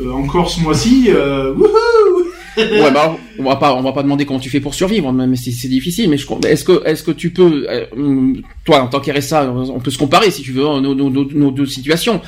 Euh, 0.00 0.10
encore 0.10 0.48
ce 0.50 0.60
mois-ci, 0.60 1.08
euh, 1.10 1.52
wouhou 1.54 2.23
ouais, 2.56 2.90
bah, 2.92 3.16
on 3.38 3.42
va 3.44 3.56
pas, 3.56 3.74
on 3.74 3.82
va 3.82 3.92
pas 3.92 4.02
demander 4.02 4.24
comment 4.26 4.38
tu 4.40 4.50
fais 4.50 4.60
pour 4.60 4.74
survivre, 4.74 5.12
mais 5.12 5.36
c'est 5.36 5.50
c'est 5.50 5.68
difficile. 5.68 6.08
Mais 6.10 6.16
je, 6.18 6.26
est-ce 6.46 6.64
que, 6.64 6.82
est-ce 6.86 7.02
que 7.02 7.10
tu 7.10 7.30
peux, 7.30 7.66
euh, 7.68 7.84
hum, 7.96 8.42
toi, 8.64 8.82
en 8.82 8.86
tant 8.88 9.00
qu'RSA, 9.00 9.50
on 9.50 9.80
peut 9.80 9.90
se 9.90 9.98
comparer 9.98 10.30
si 10.30 10.42
tu 10.42 10.52
veux 10.52 10.66
hein, 10.66 10.80
nos, 10.80 10.94
nos, 10.94 11.10
nos, 11.10 11.24
nos 11.32 11.50
deux 11.50 11.66
situations. 11.66 12.20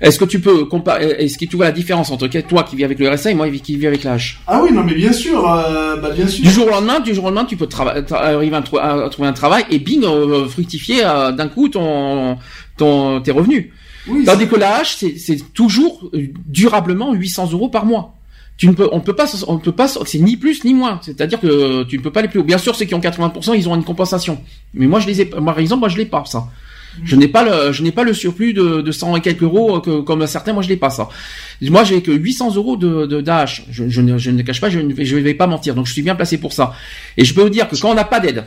Est-ce 0.00 0.18
que 0.18 0.24
tu 0.24 0.40
peux 0.40 0.64
comparer, 0.64 1.06
est-ce 1.20 1.38
que 1.38 1.44
tu 1.44 1.56
vois 1.56 1.66
la 1.66 1.72
différence 1.72 2.10
entre 2.10 2.26
toi 2.26 2.64
qui 2.64 2.74
vis 2.76 2.84
avec 2.84 2.98
le 2.98 3.08
RSA 3.08 3.30
et 3.30 3.34
moi 3.34 3.48
qui 3.48 3.76
vis 3.76 3.86
avec 3.86 4.02
la 4.02 4.16
H 4.16 4.34
Ah 4.46 4.60
oui, 4.62 4.70
non, 4.72 4.82
mais 4.82 4.92
bien 4.94 5.12
sûr, 5.12 5.48
euh, 5.48 5.96
bah 5.96 6.10
bien 6.10 6.26
sûr. 6.26 6.42
Du 6.44 6.50
jour 6.50 6.66
au 6.66 6.70
lendemain, 6.70 6.98
du 7.00 7.14
jour 7.14 7.24
au 7.24 7.28
lendemain, 7.28 7.44
tu 7.44 7.56
peux 7.56 7.68
arriver 8.10 8.56
à, 8.56 8.60
trou- 8.62 8.78
à 8.78 9.08
trouver 9.08 9.28
un 9.28 9.32
travail 9.32 9.64
et 9.70 9.78
bing, 9.78 10.02
euh, 10.04 10.46
fructifier 10.48 11.04
euh, 11.04 11.30
d'un 11.32 11.46
coup 11.48 11.68
ton, 11.68 12.36
ton, 12.76 13.20
tes 13.20 13.30
revenus. 13.30 13.66
Oui, 14.08 14.24
Tandis 14.24 14.46
que 14.48 14.56
la 14.56 14.82
H, 14.82 14.96
c'est- 14.98 15.16
c'est 15.16 15.38
toujours 15.54 16.10
euh, 16.12 16.26
durablement 16.48 17.14
800 17.14 17.50
euros 17.52 17.68
par 17.68 17.86
mois. 17.86 18.14
Tu 18.56 18.68
ne 18.68 18.72
peux, 18.72 18.88
on 18.92 19.00
peut 19.00 19.14
pas, 19.16 19.26
on 19.48 19.58
peut 19.58 19.72
pas, 19.72 19.88
c'est 19.88 20.18
ni 20.20 20.36
plus 20.36 20.62
ni 20.64 20.74
moins. 20.74 21.00
C'est-à-dire 21.02 21.40
que 21.40 21.82
tu 21.84 21.98
ne 21.98 22.02
peux 22.02 22.12
pas 22.12 22.22
les 22.22 22.28
plus 22.28 22.38
haut. 22.40 22.44
Bien 22.44 22.58
sûr, 22.58 22.76
ceux 22.76 22.84
qui 22.84 22.94
ont 22.94 23.00
80%, 23.00 23.54
ils 23.56 23.68
ont 23.68 23.74
une 23.74 23.82
compensation. 23.84 24.40
Mais 24.74 24.86
moi, 24.86 25.00
je 25.00 25.08
les 25.08 25.20
ai, 25.22 25.24
par 25.24 25.58
exemple, 25.58 25.80
moi, 25.80 25.88
je 25.88 25.96
l'ai 25.96 26.06
pas, 26.06 26.22
ça. 26.24 26.46
Je 27.02 27.16
n'ai 27.16 27.26
pas 27.26 27.42
le, 27.42 27.72
je 27.72 27.82
n'ai 27.82 27.90
pas 27.90 28.04
le 28.04 28.14
surplus 28.14 28.52
de, 28.54 28.80
de 28.80 28.92
100 28.92 29.16
et 29.16 29.20
quelques 29.20 29.42
euros 29.42 29.80
que, 29.80 30.00
comme 30.02 30.24
certains, 30.28 30.52
moi, 30.52 30.62
je 30.62 30.68
l'ai 30.68 30.76
pas, 30.76 30.90
ça. 30.90 31.08
Moi, 31.60 31.82
j'ai 31.82 32.00
que 32.02 32.12
800 32.12 32.54
euros 32.54 32.76
de, 32.76 33.06
de, 33.06 33.20
d'AH. 33.20 33.62
Je, 33.72 33.88
je, 33.88 34.00
ne, 34.00 34.16
je 34.18 34.30
ne 34.30 34.40
cache 34.42 34.60
pas, 34.60 34.70
je 34.70 34.78
ne 34.78 34.94
vais, 34.94 35.04
je 35.04 35.16
vais 35.16 35.34
pas 35.34 35.48
mentir. 35.48 35.74
Donc, 35.74 35.86
je 35.88 35.92
suis 35.92 36.02
bien 36.02 36.14
placé 36.14 36.38
pour 36.38 36.52
ça. 36.52 36.74
Et 37.16 37.24
je 37.24 37.34
peux 37.34 37.42
vous 37.42 37.48
dire 37.50 37.68
que 37.68 37.74
quand 37.74 37.90
on 37.90 37.94
n'a 37.94 38.04
pas 38.04 38.20
d'aide, 38.20 38.44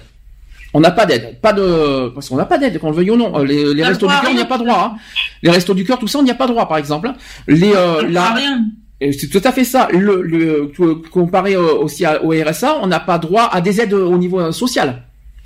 on 0.73 0.79
n'a 0.79 0.91
pas 0.91 1.05
d'aide, 1.05 1.41
pas 1.41 1.51
de, 1.51 2.07
parce 2.15 2.29
qu'on 2.29 2.37
n'a 2.37 2.45
pas 2.45 2.57
d'aide, 2.57 2.79
qu'on 2.79 2.91
le 2.91 2.95
veuille 2.95 3.11
ou 3.11 3.17
non. 3.17 3.37
Les, 3.39 3.73
les 3.73 3.83
restos 3.83 4.07
du 4.07 4.13
cœur, 4.21 4.31
on 4.31 4.35
n'y 4.35 4.41
a 4.41 4.45
pas 4.45 4.57
droit. 4.57 4.93
hein. 4.95 4.97
Les 5.43 5.51
restos 5.51 5.73
du 5.73 5.83
cœur, 5.83 5.99
tout 5.99 6.07
ça, 6.07 6.19
on 6.19 6.23
n'y 6.23 6.31
a 6.31 6.35
pas 6.35 6.47
droit, 6.47 6.65
par 6.69 6.77
exemple. 6.77 7.11
Les, 7.49 7.73
euh, 7.75 7.99
T'as 8.03 8.07
la- 8.07 8.33
rien. 8.33 8.65
C'est 8.99 9.29
tout 9.29 9.41
à 9.43 9.51
fait 9.51 9.63
ça. 9.63 9.87
Le, 9.91 10.21
le 10.23 10.71
comparé 11.11 11.55
aussi 11.55 12.03
à- 12.05 12.23
au 12.23 12.31
RSA, 12.31 12.79
on 12.81 12.87
n'a 12.87 12.99
pas 12.99 13.19
droit 13.19 13.43
à 13.51 13.61
des 13.61 13.79
aides 13.79 13.93
au 13.93 14.17
niveau 14.17 14.39
euh, 14.39 14.51
social. 14.51 15.03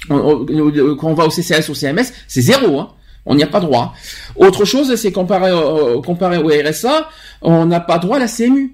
Quand 0.07 1.07
on 1.09 1.13
va 1.13 1.25
au 1.25 1.29
CCS, 1.29 1.69
au 1.69 1.73
CMS, 1.73 2.13
c'est 2.27 2.41
zéro. 2.41 2.79
Hein. 2.79 2.89
On 3.25 3.35
n'y 3.35 3.43
a 3.43 3.47
pas 3.47 3.59
droit. 3.59 3.93
Autre 4.35 4.65
chose, 4.65 4.95
c'est 4.95 5.11
comparé, 5.11 5.51
au- 5.51 6.01
comparé 6.01 6.37
au 6.37 6.47
RSA, 6.47 7.07
on 7.41 7.65
n'a 7.65 7.79
pas 7.79 7.99
droit 7.99 8.15
à 8.17 8.19
la 8.19 8.27
CMU. 8.27 8.73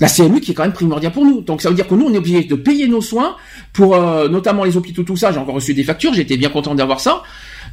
La 0.00 0.08
CMU 0.08 0.40
qui 0.40 0.50
est 0.50 0.54
quand 0.54 0.64
même 0.64 0.72
primordiale 0.72 1.12
pour 1.12 1.24
nous. 1.24 1.40
Donc 1.40 1.62
ça 1.62 1.68
veut 1.68 1.74
dire 1.76 1.86
que 1.86 1.94
nous, 1.94 2.06
on 2.06 2.12
est 2.12 2.18
obligé 2.18 2.42
de 2.44 2.56
payer 2.56 2.88
nos 2.88 3.00
soins 3.00 3.36
pour 3.72 3.94
euh, 3.94 4.28
notamment 4.28 4.64
les 4.64 4.76
hôpitaux, 4.76 5.04
tout 5.04 5.16
ça. 5.16 5.30
J'ai 5.30 5.38
encore 5.38 5.54
reçu 5.54 5.72
des 5.72 5.84
factures. 5.84 6.12
J'étais 6.12 6.36
bien 6.36 6.48
content 6.50 6.74
d'avoir 6.74 6.98
ça, 6.98 7.22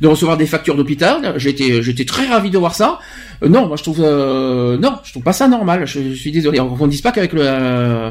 de 0.01 0.07
recevoir 0.07 0.35
des 0.38 0.47
factures 0.47 0.75
d'hôpital. 0.75 1.33
J'étais, 1.38 1.81
j'étais 1.83 2.05
très 2.05 2.27
ravi 2.27 2.49
de 2.49 2.57
voir 2.57 2.75
ça. 2.75 2.99
Euh, 3.43 3.47
non, 3.49 3.67
moi 3.67 3.77
je 3.77 3.83
trouve, 3.83 3.99
euh, 4.01 4.77
non, 4.77 4.93
je 5.03 5.11
trouve 5.11 5.23
pas 5.23 5.33
ça 5.33 5.47
normal. 5.47 5.85
Je, 5.85 5.99
je 6.09 6.13
suis 6.15 6.31
désolé. 6.31 6.59
On 6.59 6.75
ne 6.85 6.91
dise 6.91 7.01
pas 7.01 7.11
qu'avec 7.11 7.33
le, 7.33 7.41
euh, 7.43 8.09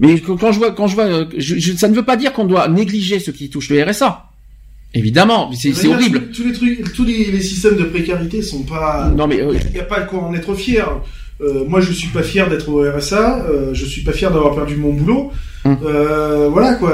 mais 0.00 0.18
quand 0.20 0.50
je 0.52 0.58
vois, 0.58 0.72
quand 0.72 0.86
je 0.88 0.94
vois, 0.94 1.04
euh, 1.04 1.24
je- 1.36 1.56
je- 1.58 1.72
ça 1.74 1.88
ne 1.88 1.94
veut 1.94 2.04
pas 2.04 2.16
dire 2.16 2.32
qu'on 2.32 2.44
doit 2.46 2.68
négliger 2.68 3.18
ceux 3.20 3.32
qui 3.32 3.50
touchent 3.50 3.68
le 3.70 3.82
RSA. 3.82 4.24
Évidemment, 4.94 5.50
c'est 5.52 5.70
horrible. 5.88 6.30
Tous, 6.34 6.42
les 6.44 6.52
trucs, 6.54 6.92
tous 6.94 7.04
les, 7.04 7.30
les 7.30 7.40
systèmes 7.42 7.76
de 7.76 7.84
précarité 7.84 8.40
sont 8.40 8.62
pas. 8.62 9.12
Non 9.14 9.26
mais 9.26 9.42
euh, 9.42 9.54
Il 9.68 9.72
n'y 9.74 9.80
a 9.80 9.84
pas 9.84 10.00
quoi 10.02 10.20
en 10.22 10.32
être 10.34 10.54
fier. 10.54 10.88
Euh, 11.42 11.64
moi, 11.68 11.82
je 11.82 11.92
suis 11.92 12.08
pas 12.08 12.22
fier 12.22 12.48
d'être 12.48 12.66
au 12.70 12.80
RSA. 12.82 13.44
Euh, 13.50 13.74
je 13.74 13.84
suis 13.84 14.00
pas 14.02 14.12
fier 14.12 14.30
d'avoir 14.32 14.54
perdu 14.54 14.76
mon 14.76 14.94
boulot. 14.94 15.32
Hum. 15.66 15.76
Euh, 15.84 16.48
voilà 16.50 16.76
quoi. 16.76 16.92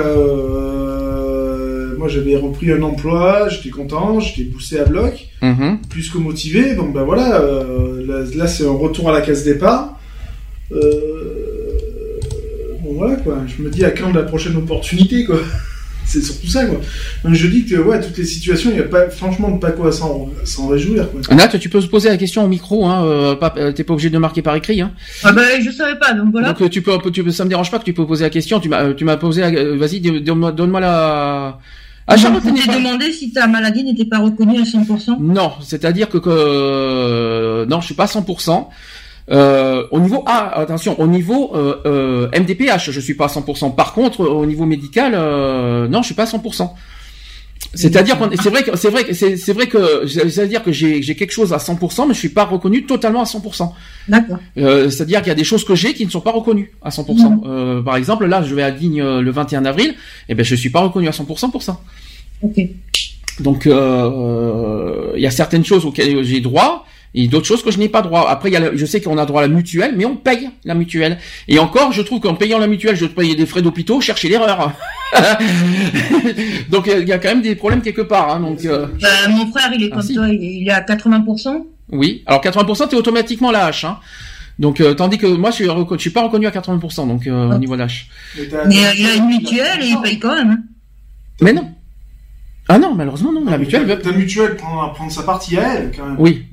Moi, 2.03 2.09
j'avais 2.11 2.35
repris 2.35 2.73
un 2.73 2.83
emploi. 2.83 3.49
J'étais 3.49 3.71
content. 3.71 4.19
J'étais 4.19 4.43
poussé 4.51 4.77
à 4.81 4.85
bloc, 4.85 5.29
mhm. 5.41 5.79
plus 5.89 6.11
que 6.11 6.19
motivé. 6.19 6.75
Donc 6.75 6.93
ben 6.93 7.05
voilà. 7.05 7.41
euh, 7.41 8.05
là, 8.05 8.25
là, 8.35 8.47
c'est 8.49 8.67
un 8.67 8.73
retour 8.73 9.09
à 9.09 9.13
la 9.13 9.21
case 9.21 9.45
départ. 9.45 10.01
Euh, 10.73 12.19
bon 12.83 12.95
voilà 12.95 13.15
quoi. 13.17 13.39
Je 13.47 13.63
me 13.63 13.71
dis 13.71 13.85
à 13.85 13.93
quand 13.93 14.13
la 14.13 14.25
prochaine 14.25 14.57
opportunité 14.57 15.25
quoi? 15.25 15.37
C'est 16.05 16.21
surtout 16.21 16.49
ça 16.49 16.65
quoi. 16.67 16.81
Donc 17.25 17.35
je 17.35 17.47
dis 17.47 17.65
que 17.65 17.77
ouais, 17.77 18.01
toutes 18.01 18.19
les 18.19 18.25
situations, 18.25 18.71
il 18.71 18.75
n'y 18.75 18.81
a 18.83 18.89
pas 18.89 19.09
franchement 19.09 19.57
pas 19.59 19.71
quoi 19.71 19.93
s'en 19.93 20.29
s'en 20.43 20.67
réjouir 20.67 21.09
quoi. 21.09 21.21
Nat, 21.37 21.47
tu 21.57 21.69
peux 21.69 21.81
se 21.81 21.87
poser 21.87 22.09
la 22.09 22.17
question 22.17 22.45
au 22.45 22.49
micro, 22.49 22.85
hein, 22.87 23.05
euh, 23.05 23.37
pas- 23.37 23.55
euh, 23.59 23.71
t'es 23.71 23.85
pas 23.85 23.93
obligé 23.93 24.11
de 24.11 24.19
marquer 24.19 24.43
par 24.43 24.57
écrit. 24.57 24.81
Hein. 24.81 24.91
Ah 25.23 25.31
bah, 25.31 25.43
je 25.65 25.71
savais 25.71 25.97
pas, 26.01 26.13
donc 26.15 26.33
voilà. 26.33 26.53
Donc 26.53 26.69
tu 26.69 26.83
peux, 26.83 26.99
tu 27.13 27.23
peux, 27.23 27.31
ça 27.31 27.45
me 27.45 27.49
dérange 27.51 27.71
pas 27.71 27.79
que 27.79 27.85
tu 27.85 27.93
peux 27.93 28.05
poser 28.05 28.25
la 28.25 28.31
question. 28.31 28.59
Tu 28.59 28.69
m'as, 28.69 28.93
tu 28.95 29.05
m'as 29.05 29.17
posé, 29.17 29.43
la- 29.43 29.77
vas-y, 29.77 30.01
donne- 30.01 30.19
donne-moi, 30.19 30.51
donne-moi 30.51 30.81
la. 30.81 31.61
Ah, 32.13 32.17
Je 32.17 32.23
Charlotte, 32.25 32.43
t'ai 32.43 32.53
n'est 32.53 32.67
pas- 32.67 32.77
demandé 32.77 33.11
si 33.13 33.33
ta 33.33 33.47
maladie 33.47 33.85
n'était 33.85 34.05
pas 34.05 34.19
reconnue 34.19 34.59
à 34.61 34.65
100%. 34.65 35.17
Non, 35.19 35.53
c'est-à-dire 35.63 36.11
que, 36.11 36.19
que 36.19 36.29
euh, 36.29 37.65
non, 37.67 37.81
je 37.81 37.87
suis 37.87 37.95
pas 37.95 38.05
à 38.05 38.07
100%. 38.07 38.69
Euh, 39.31 39.87
au 39.93 40.01
niveau 40.01 40.25
ah 40.27 40.51
attention 40.59 40.99
au 41.01 41.07
niveau 41.07 41.53
euh, 41.55 41.77
euh, 41.87 42.29
MDPH 42.39 42.91
je 42.91 43.01
suis 43.01 43.15
pas 43.15 43.27
à 43.27 43.29
100%. 43.29 43.75
Par 43.77 43.93
contre 43.95 44.27
au 44.27 44.45
niveau 44.45 44.67
médical 44.67 45.13
euh, 45.15 45.87
non 45.87 46.03
je 46.03 46.07
suis 46.07 46.15
pas 46.17 46.25
à 46.25 46.27
100%. 46.27 46.71
C'est-à-dire 47.75 48.19
c'est 48.43 48.51
vrai 48.51 48.65
que 48.65 48.77
c'est 48.77 48.91
vrai 48.91 49.05
que 49.05 49.13
c'est 49.15 49.53
vrai 49.53 49.67
que 49.69 50.07
c'est-à-dire 50.07 50.63
que 50.63 50.73
j'ai 50.73 51.15
quelque 51.15 51.31
chose 51.31 51.53
à 51.53 51.59
100% 51.59 52.09
mais 52.09 52.15
je 52.15 52.19
suis 52.19 52.29
pas 52.31 52.45
reconnu 52.45 52.85
totalement 52.85 53.21
à 53.23 53.25
100%. 53.25 53.73
D'accord. 54.09 54.39
Euh, 54.59 54.91
c'est-à-dire 54.91 55.21
qu'il 55.21 55.29
y 55.29 55.31
a 55.31 55.37
des 55.37 55.45
choses 55.45 55.65
que 55.65 55.75
j'ai 55.77 55.95
qui 55.95 56.05
ne 56.05 56.11
sont 56.11 56.21
pas 56.21 56.33
reconnues 56.33 56.73
à 56.83 56.91
100%. 56.91 57.31
Mhm. 57.31 57.41
Euh, 57.47 57.81
par 57.83 57.97
exemple 57.97 58.27
là 58.27 58.43
je 58.43 58.55
vais 58.57 58.65
à 58.65 58.73
Digne 58.73 59.01
euh, 59.01 59.21
le 59.23 59.31
21 59.31 59.65
avril 59.65 59.95
et 60.29 60.35
ben 60.35 60.45
je 60.45 60.55
suis 60.57 60.71
pas 60.71 60.81
reconnu 60.81 61.07
à 61.07 61.13
100% 61.13 61.51
pour 61.53 61.63
ça. 61.63 61.79
Donc 63.41 63.67
euh, 63.67 63.73
euh, 63.75 65.13
il 65.17 65.23
y 65.23 65.27
a 65.27 65.31
certaines 65.31 65.65
choses 65.65 65.85
auxquelles 65.87 66.23
j'ai 66.23 66.41
droit 66.41 66.85
et 67.15 67.29
d'autres 67.29 67.47
choses 67.47 67.63
que 67.63 67.71
je 67.71 67.79
n'ai 67.79 67.89
pas 67.91 68.01
droit. 68.03 68.27
Après, 68.29 68.49
il 68.49 68.53
y 68.53 68.57
a 68.57 68.61
le- 68.61 68.77
je 68.77 68.87
sais 68.87 69.01
qu'on 69.01 69.19
a 69.19 69.27
droit 69.27 69.43
à 69.43 69.47
la 69.47 69.53
mutuelle, 69.53 69.95
mais 69.97 70.05
on 70.07 70.17
paye 70.17 70.49
la 70.65 70.75
mutuelle. 70.75 71.19
Et 71.49 71.59
encore, 71.59 71.93
je 71.93 72.01
trouve 72.03 72.21
qu'en 72.21 72.35
payant 72.35 72.59
la 72.59 72.67
mutuelle, 72.67 72.97
je 72.97 73.05
paye 73.07 73.35
des 73.37 73.45
frais 73.47 73.61
d'hôpitaux, 73.63 74.01
chercher 74.01 74.29
l'erreur. 74.31 74.73
donc 76.71 76.87
il 76.95 77.07
y 77.09 77.13
a 77.13 77.19
quand 77.19 77.29
même 77.29 77.43
des 77.43 77.55
problèmes 77.55 77.83
quelque 77.83 78.03
part. 78.03 78.31
Hein, 78.35 78.41
donc 78.41 78.65
euh, 78.65 78.87
Bah, 79.01 79.29
mon 79.29 79.47
frère, 79.51 79.71
il 79.75 79.85
est 79.85 79.89
Ah, 79.93 79.97
comme 79.97 80.03
si. 80.07 80.15
toi, 80.15 80.29
il 80.29 80.43
est, 80.43 80.55
il 80.63 80.69
est 80.69 80.73
à 80.73 80.81
80%. 80.81 81.65
oui. 81.93 82.23
Alors 82.27 82.41
80%, 82.43 82.89
t'es 82.89 82.97
automatiquement 82.97 83.51
la 83.51 83.71
H. 83.71 83.87
Hein. 83.87 83.99
Donc 84.59 84.81
euh, 84.81 84.95
tandis 84.95 85.19
que 85.19 85.27
moi, 85.27 85.51
je 85.51 85.57
suis, 85.57 85.65
je 85.67 85.99
suis 85.99 86.11
pas 86.11 86.23
reconnu 86.23 86.47
à 86.47 86.51
80%. 86.51 87.09
Donc 87.09 87.27
euh, 87.27 87.51
au 87.55 87.59
niveau 87.59 87.75
de 87.75 87.81
la 87.81 87.87
H. 87.87 88.05
Mais, 88.37 88.87
euh, 88.87 88.93
il 88.97 89.07
a 89.07 89.15
une 89.17 89.27
mutuelle 89.27 89.83
et 89.83 89.87
il 89.89 90.01
paye 90.03 90.19
quand 90.19 90.35
même. 90.35 90.51
hein. 90.51 90.59
Mais 91.41 91.53
non. 91.53 91.69
Ah 92.73 92.79
non, 92.79 92.95
malheureusement 92.95 93.33
non. 93.33 93.45
La 93.45 93.59
mutuelle. 93.59 93.87
Ta, 93.87 93.97
veut- 93.97 94.01
ta 94.01 94.13
mutuelle 94.13 94.57
prend, 94.57 94.89
prendre 94.95 95.13
sa 95.13 95.25
partie 95.25 95.59
à 95.59 95.75
elle, 95.75 95.93
quand 95.95 96.07
même. 96.07 96.17
Oui. 96.19 96.47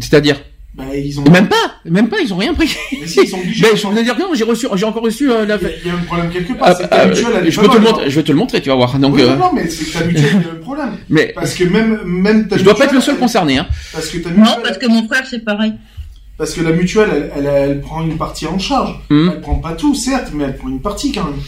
C'est-à-dire. 0.00 0.40
Bah, 0.74 0.84
ils 0.96 1.20
ont. 1.20 1.30
Même 1.30 1.46
pas. 1.46 1.76
Même 1.84 2.08
pas. 2.08 2.16
Ils 2.20 2.34
ont 2.34 2.38
rien 2.38 2.54
pris. 2.54 2.76
Mais 3.00 3.06
si, 3.06 3.20
ils 3.22 3.28
sont 3.28 3.38
obligés. 3.38 3.66
Mais 3.70 3.76
je 3.78 3.86
veux 3.86 4.02
dire 4.02 4.16
que 4.16 4.22
non, 4.22 4.34
j'ai 4.34 4.42
reçu, 4.42 4.66
j'ai 4.74 4.84
encore 4.84 5.04
reçu 5.04 5.30
euh, 5.30 5.46
la. 5.46 5.58
Il 5.58 5.62
y, 5.62 5.66
a, 5.66 5.70
il 5.84 5.86
y 5.86 5.90
a 5.90 5.94
un 5.94 5.98
problème 5.98 6.30
quelque 6.30 6.54
part. 6.54 6.76
C'est 6.76 6.82
que 6.82 6.88
ta 6.88 7.02
ah, 7.02 7.06
mutuelle, 7.06 7.26
elle 7.38 7.46
est 7.46 7.50
je 7.52 7.60
vais 7.60 7.68
te 7.68 7.74
le 7.74 7.80
montrer, 7.80 8.10
je 8.10 8.16
vais 8.16 8.22
te 8.24 8.32
le 8.32 8.38
montrer, 8.38 8.60
tu 8.60 8.68
vas 8.68 8.74
voir. 8.74 8.98
Donc, 8.98 9.14
Oui, 9.14 9.22
euh, 9.22 9.28
non, 9.28 9.36
non, 9.36 9.50
mais 9.54 9.68
c'est 9.68 9.84
que 9.84 9.96
ta 9.96 10.04
mutuelle, 10.04 10.24
y 10.24 10.48
a 10.48 10.52
un 10.52 10.60
problème. 10.60 10.90
mais 11.08 11.32
Parce 11.36 11.54
que 11.54 11.64
même, 11.64 12.02
même 12.04 12.48
ta 12.48 12.56
je 12.56 12.64
dois 12.64 12.74
pas 12.74 12.86
être 12.86 12.92
mutuelle, 12.92 12.96
le 12.96 13.12
seul 13.12 13.18
concerné, 13.18 13.58
hein. 13.58 13.68
Parce 13.92 14.08
que 14.08 14.18
ta 14.18 14.30
Non, 14.30 14.38
mutuelle, 14.40 14.62
parce 14.64 14.78
que 14.78 14.86
mon 14.86 15.06
frère, 15.06 15.24
c'est 15.30 15.44
pareil. 15.44 15.72
Parce 16.38 16.52
que 16.54 16.60
la 16.60 16.72
mutuelle, 16.72 17.30
elle, 17.36 17.44
elle, 17.44 17.46
elle 17.70 17.80
prend 17.80 18.02
une 18.02 18.16
partie 18.16 18.46
en 18.46 18.58
charge. 18.58 18.98
Mhm. 19.10 19.30
Elle 19.34 19.40
prend 19.40 19.54
pas 19.56 19.72
tout, 19.72 19.94
certes, 19.94 20.30
mais 20.34 20.44
elle 20.44 20.56
prend 20.56 20.68
une 20.68 20.80
partie 20.80 21.12
quand 21.12 21.24
même. 21.24 21.40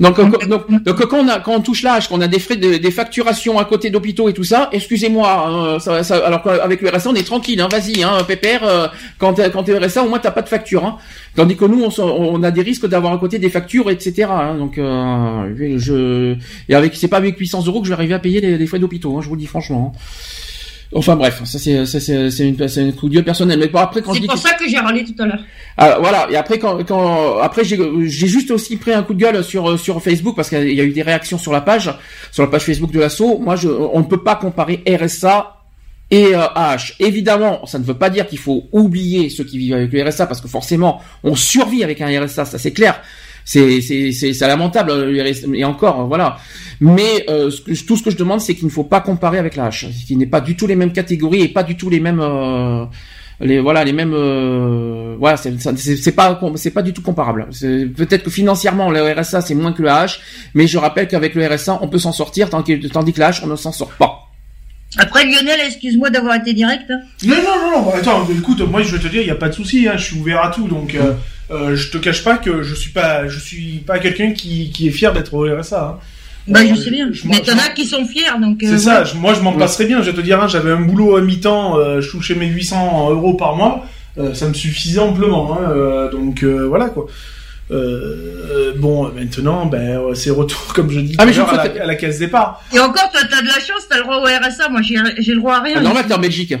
Donc, 0.00 0.18
euh, 0.18 0.24
donc, 0.48 0.70
donc, 0.84 1.06
quand 1.06 1.18
on 1.18 1.28
a, 1.28 1.38
quand 1.38 1.52
on 1.54 1.60
touche 1.60 1.82
l'âge, 1.82 2.08
qu'on 2.08 2.20
a 2.20 2.26
des 2.26 2.38
frais, 2.38 2.56
de- 2.56 2.78
des 2.78 2.90
facturations 2.90 3.58
à 3.58 3.64
côté 3.64 3.90
d'hôpitaux 3.90 4.28
et 4.28 4.32
tout 4.32 4.42
ça, 4.42 4.68
excusez-moi, 4.72 5.46
hein, 5.46 5.78
ça, 5.78 6.02
ça, 6.02 6.16
alors 6.26 6.42
qu'avec 6.42 6.80
le 6.80 6.88
RSA, 6.88 7.10
on 7.10 7.14
est 7.14 7.22
tranquille, 7.26 7.60
hein, 7.60 7.68
vas-y, 7.70 8.02
hein, 8.02 8.18
pépère, 8.26 8.64
euh, 8.64 8.86
quand 9.18 9.34
t'es, 9.34 9.50
quand 9.50 9.62
t'es 9.64 9.76
RSA, 9.78 10.02
au 10.02 10.08
moins 10.08 10.18
t'as 10.18 10.30
pas 10.32 10.42
de 10.42 10.48
facture, 10.48 10.84
hein. 10.84 10.96
Tandis 11.36 11.56
que 11.56 11.64
nous, 11.66 11.84
on, 11.84 12.02
on 12.02 12.42
a 12.42 12.50
des 12.50 12.62
risques 12.62 12.86
d'avoir 12.86 13.12
à 13.12 13.18
côté 13.18 13.38
des 13.38 13.50
factures, 13.50 13.90
etc. 13.90 14.28
hein. 14.30 14.54
donc, 14.56 14.78
euh, 14.78 15.76
je, 15.78 16.36
et 16.68 16.74
avec, 16.74 16.94
c'est 16.96 17.08
pas 17.08 17.18
avec 17.18 17.38
800 17.38 17.64
euros 17.66 17.80
que 17.80 17.86
je 17.86 17.90
vais 17.92 17.96
arriver 17.96 18.14
à 18.14 18.18
payer 18.18 18.40
les, 18.40 18.58
les 18.58 18.66
frais 18.66 18.78
d'hôpitaux, 18.78 19.16
hein, 19.16 19.20
je 19.22 19.28
vous 19.28 19.34
le 19.34 19.40
dis 19.40 19.46
franchement. 19.46 19.92
hein. 19.94 19.98
Enfin 20.94 21.16
bref, 21.16 21.40
ça 21.44 21.58
c'est, 21.58 21.86
ça, 21.86 22.00
c'est, 22.00 22.30
c'est 22.30 22.48
une, 22.48 22.68
c'est 22.68 22.82
un 22.82 22.92
coup 22.92 23.08
de 23.08 23.14
gueule 23.14 23.24
personnel. 23.24 23.58
Mais 23.58 23.68
bon, 23.68 23.78
après 23.78 24.02
quand 24.02 24.12
C'est 24.14 24.20
pour 24.20 24.34
que- 24.34 24.40
ça 24.40 24.54
que 24.54 24.68
j'ai 24.68 24.78
râlé 24.78 25.04
tout 25.04 25.14
à 25.22 25.26
l'heure. 25.26 25.40
ah, 25.78 25.96
voilà. 26.00 26.28
Et 26.30 26.36
après, 26.36 26.58
quand, 26.58 26.82
quand 26.84 27.38
après, 27.38 27.64
j'ai, 27.64 27.78
j'ai 28.06 28.26
juste 28.26 28.50
aussi 28.50 28.76
pris 28.76 28.92
un 28.92 29.02
coup 29.02 29.14
de 29.14 29.20
gueule 29.20 29.42
sur 29.42 29.78
sur 29.78 30.02
Facebook 30.02 30.36
parce 30.36 30.48
qu'il 30.50 30.72
y 30.74 30.80
a 30.80 30.84
eu 30.84 30.92
des 30.92 31.02
réactions 31.02 31.38
sur 31.38 31.52
la 31.52 31.60
page, 31.62 31.90
sur 32.30 32.42
la 32.42 32.48
page 32.50 32.62
Facebook 32.62 32.90
de 32.92 33.00
l'assaut. 33.00 33.38
Moi, 33.38 33.56
je, 33.56 33.68
on 33.68 34.00
ne 34.00 34.04
peut 34.04 34.22
pas 34.22 34.34
comparer 34.36 34.82
RSA 34.86 35.56
et 36.10 36.34
euh, 36.34 36.46
AH. 36.54 36.92
Évidemment, 37.00 37.64
ça 37.64 37.78
ne 37.78 37.84
veut 37.84 37.94
pas 37.94 38.10
dire 38.10 38.26
qu'il 38.26 38.38
faut 38.38 38.64
oublier 38.72 39.30
ceux 39.30 39.44
qui 39.44 39.56
vivent 39.56 39.74
avec 39.74 39.92
le 39.92 40.02
RSA 40.06 40.26
parce 40.26 40.42
que 40.42 40.48
forcément, 40.48 41.00
on 41.24 41.34
survit 41.34 41.82
avec 41.82 42.02
un 42.02 42.08
RSA, 42.24 42.44
ça 42.44 42.58
c'est 42.58 42.72
clair. 42.72 43.00
C'est 43.44 43.80
c'est 43.80 44.38
lamentable 44.46 44.92
et 45.54 45.64
encore 45.64 46.06
voilà. 46.06 46.36
Mais 46.80 47.24
euh, 47.28 47.50
ce 47.50 47.60
que- 47.60 47.86
tout 47.86 47.96
ce 47.96 48.02
que 48.02 48.10
je 48.10 48.16
demande, 48.16 48.40
c'est 48.40 48.54
qu'il 48.54 48.66
ne 48.66 48.70
faut 48.70 48.84
pas 48.84 49.00
comparer 49.00 49.38
avec 49.38 49.56
la 49.56 49.68
H, 49.70 49.86
qui 50.06 50.16
n'est 50.16 50.26
pas 50.26 50.40
du 50.40 50.56
tout 50.56 50.66
les 50.66 50.76
mêmes 50.76 50.92
catégories 50.92 51.42
et 51.42 51.48
pas 51.48 51.62
du 51.62 51.76
tout 51.76 51.90
les 51.90 52.00
mêmes. 52.00 52.20
euh, 52.20 52.84
les 53.40 53.58
voilà 53.58 53.82
les 53.82 53.92
mêmes 53.92 54.14
euh, 54.14 55.16
voilà 55.18 55.36
c'est 55.36 55.50
pas 56.14 56.38
c'est 56.54 56.70
pas 56.70 56.82
du 56.82 56.92
tout 56.92 57.02
comparable 57.02 57.48
peut-être 57.96 58.22
que 58.24 58.30
financièrement 58.30 58.88
le 58.90 59.02
RSA 59.12 59.40
c'est 59.40 59.54
moins 59.56 59.72
que 59.72 59.82
le 59.82 59.88
H 59.88 60.18
mais 60.54 60.68
je 60.68 60.78
rappelle 60.78 61.08
qu'avec 61.08 61.34
le 61.34 61.44
RSA 61.48 61.78
on 61.82 61.88
peut 61.88 61.98
s'en 61.98 62.12
sortir 62.12 62.50
tandis 62.50 62.78
que, 62.78 62.86
tandis 62.86 63.12
que 63.12 63.18
le 63.20 63.26
H 63.26 63.40
on 63.42 63.48
ne 63.48 63.56
s'en 63.56 63.72
sort 63.72 63.92
pas 63.98 64.28
Après, 64.98 65.24
Lionel, 65.24 65.58
excuse-moi 65.66 66.10
d'avoir 66.10 66.36
été 66.36 66.52
direct. 66.52 66.88
hein. 66.90 67.00
Non, 67.24 67.36
non, 67.36 67.42
non, 67.62 67.82
non, 67.86 67.94
attends, 67.94 68.28
écoute, 68.30 68.60
moi 68.60 68.82
je 68.82 68.94
vais 68.94 69.02
te 69.02 69.08
dire, 69.08 69.22
il 69.22 69.24
n'y 69.24 69.30
a 69.30 69.36
pas 69.36 69.48
de 69.48 69.54
souci, 69.54 69.88
hein, 69.88 69.94
je 69.96 70.04
suis 70.04 70.18
ouvert 70.20 70.40
à 70.44 70.50
tout, 70.50 70.68
donc 70.68 70.94
euh, 70.94 71.14
euh, 71.52 71.76
je 71.76 71.90
te 71.90 71.98
cache 71.98 72.24
pas 72.24 72.38
que 72.38 72.62
je 72.62 72.74
suis 72.74 72.90
pas, 72.90 73.28
je 73.28 73.38
suis 73.38 73.82
pas 73.86 73.98
quelqu'un 73.98 74.32
qui, 74.32 74.70
qui 74.70 74.88
est 74.88 74.90
fier 74.90 75.12
d'être 75.12 75.34
au 75.34 75.44
RSA. 75.44 75.82
hein. 75.84 75.98
Bah, 76.48 76.60
Euh, 76.62 76.66
je 76.70 76.74
sais 76.74 76.90
bien. 76.90 77.08
je- 77.12 77.28
Mais 77.28 77.38
t'en 77.40 77.52
as 77.56 77.68
qui 77.70 77.86
sont 77.86 78.04
fiers, 78.04 78.24
donc. 78.40 78.62
euh, 78.62 78.66
C'est 78.68 78.78
ça, 78.78 79.04
je- 79.04 79.14
moi 79.14 79.32
je 79.34 79.40
m'en 79.40 79.52
passerais 79.52 79.84
bien, 79.86 80.02
je 80.02 80.10
vais 80.10 80.16
te 80.16 80.20
dire, 80.22 80.42
hein, 80.42 80.48
j'avais 80.48 80.72
un 80.72 80.80
boulot 80.80 81.16
à 81.16 81.20
mi-temps, 81.20 81.78
euh, 81.78 82.00
je 82.00 82.10
touchais 82.10 82.34
mes 82.34 82.46
800 82.48 83.10
euros 83.10 83.34
par 83.34 83.54
mois, 83.54 83.86
euh, 84.18 84.34
ça 84.34 84.48
me 84.48 84.54
suffisait 84.54 84.98
amplement, 84.98 85.52
hein, 85.54 85.70
euh, 85.70 86.10
donc 86.10 86.42
euh, 86.42 86.66
voilà 86.66 86.88
quoi. 86.88 87.06
Euh, 87.70 88.72
bon, 88.76 89.10
maintenant, 89.12 89.66
ben, 89.66 90.00
c'est 90.14 90.30
retour, 90.30 90.60
comme 90.74 90.90
je 90.90 91.00
dis, 91.00 91.14
Ah, 91.18 91.26
mais 91.26 91.32
je 91.32 91.40
à, 91.42 91.54
la, 91.68 91.82
à 91.84 91.86
la 91.86 91.94
caisse 91.94 92.18
départ. 92.18 92.62
Et 92.74 92.78
encore, 92.78 93.10
toi, 93.10 93.20
t'as 93.30 93.40
de 93.40 93.46
la 93.46 93.54
chance, 93.54 93.86
t'as 93.88 93.96
le 93.98 94.02
droit 94.02 94.16
au 94.18 94.24
RSA. 94.24 94.68
Moi, 94.68 94.82
j'ai 94.82 94.96
j'ai 95.18 95.32
le 95.32 95.38
droit 95.38 95.56
à 95.56 95.62
rien. 95.62 95.74
Ah, 95.78 95.80
normal 95.80 96.04
t'es 96.06 96.14
en 96.14 96.18
Belgique 96.18 96.54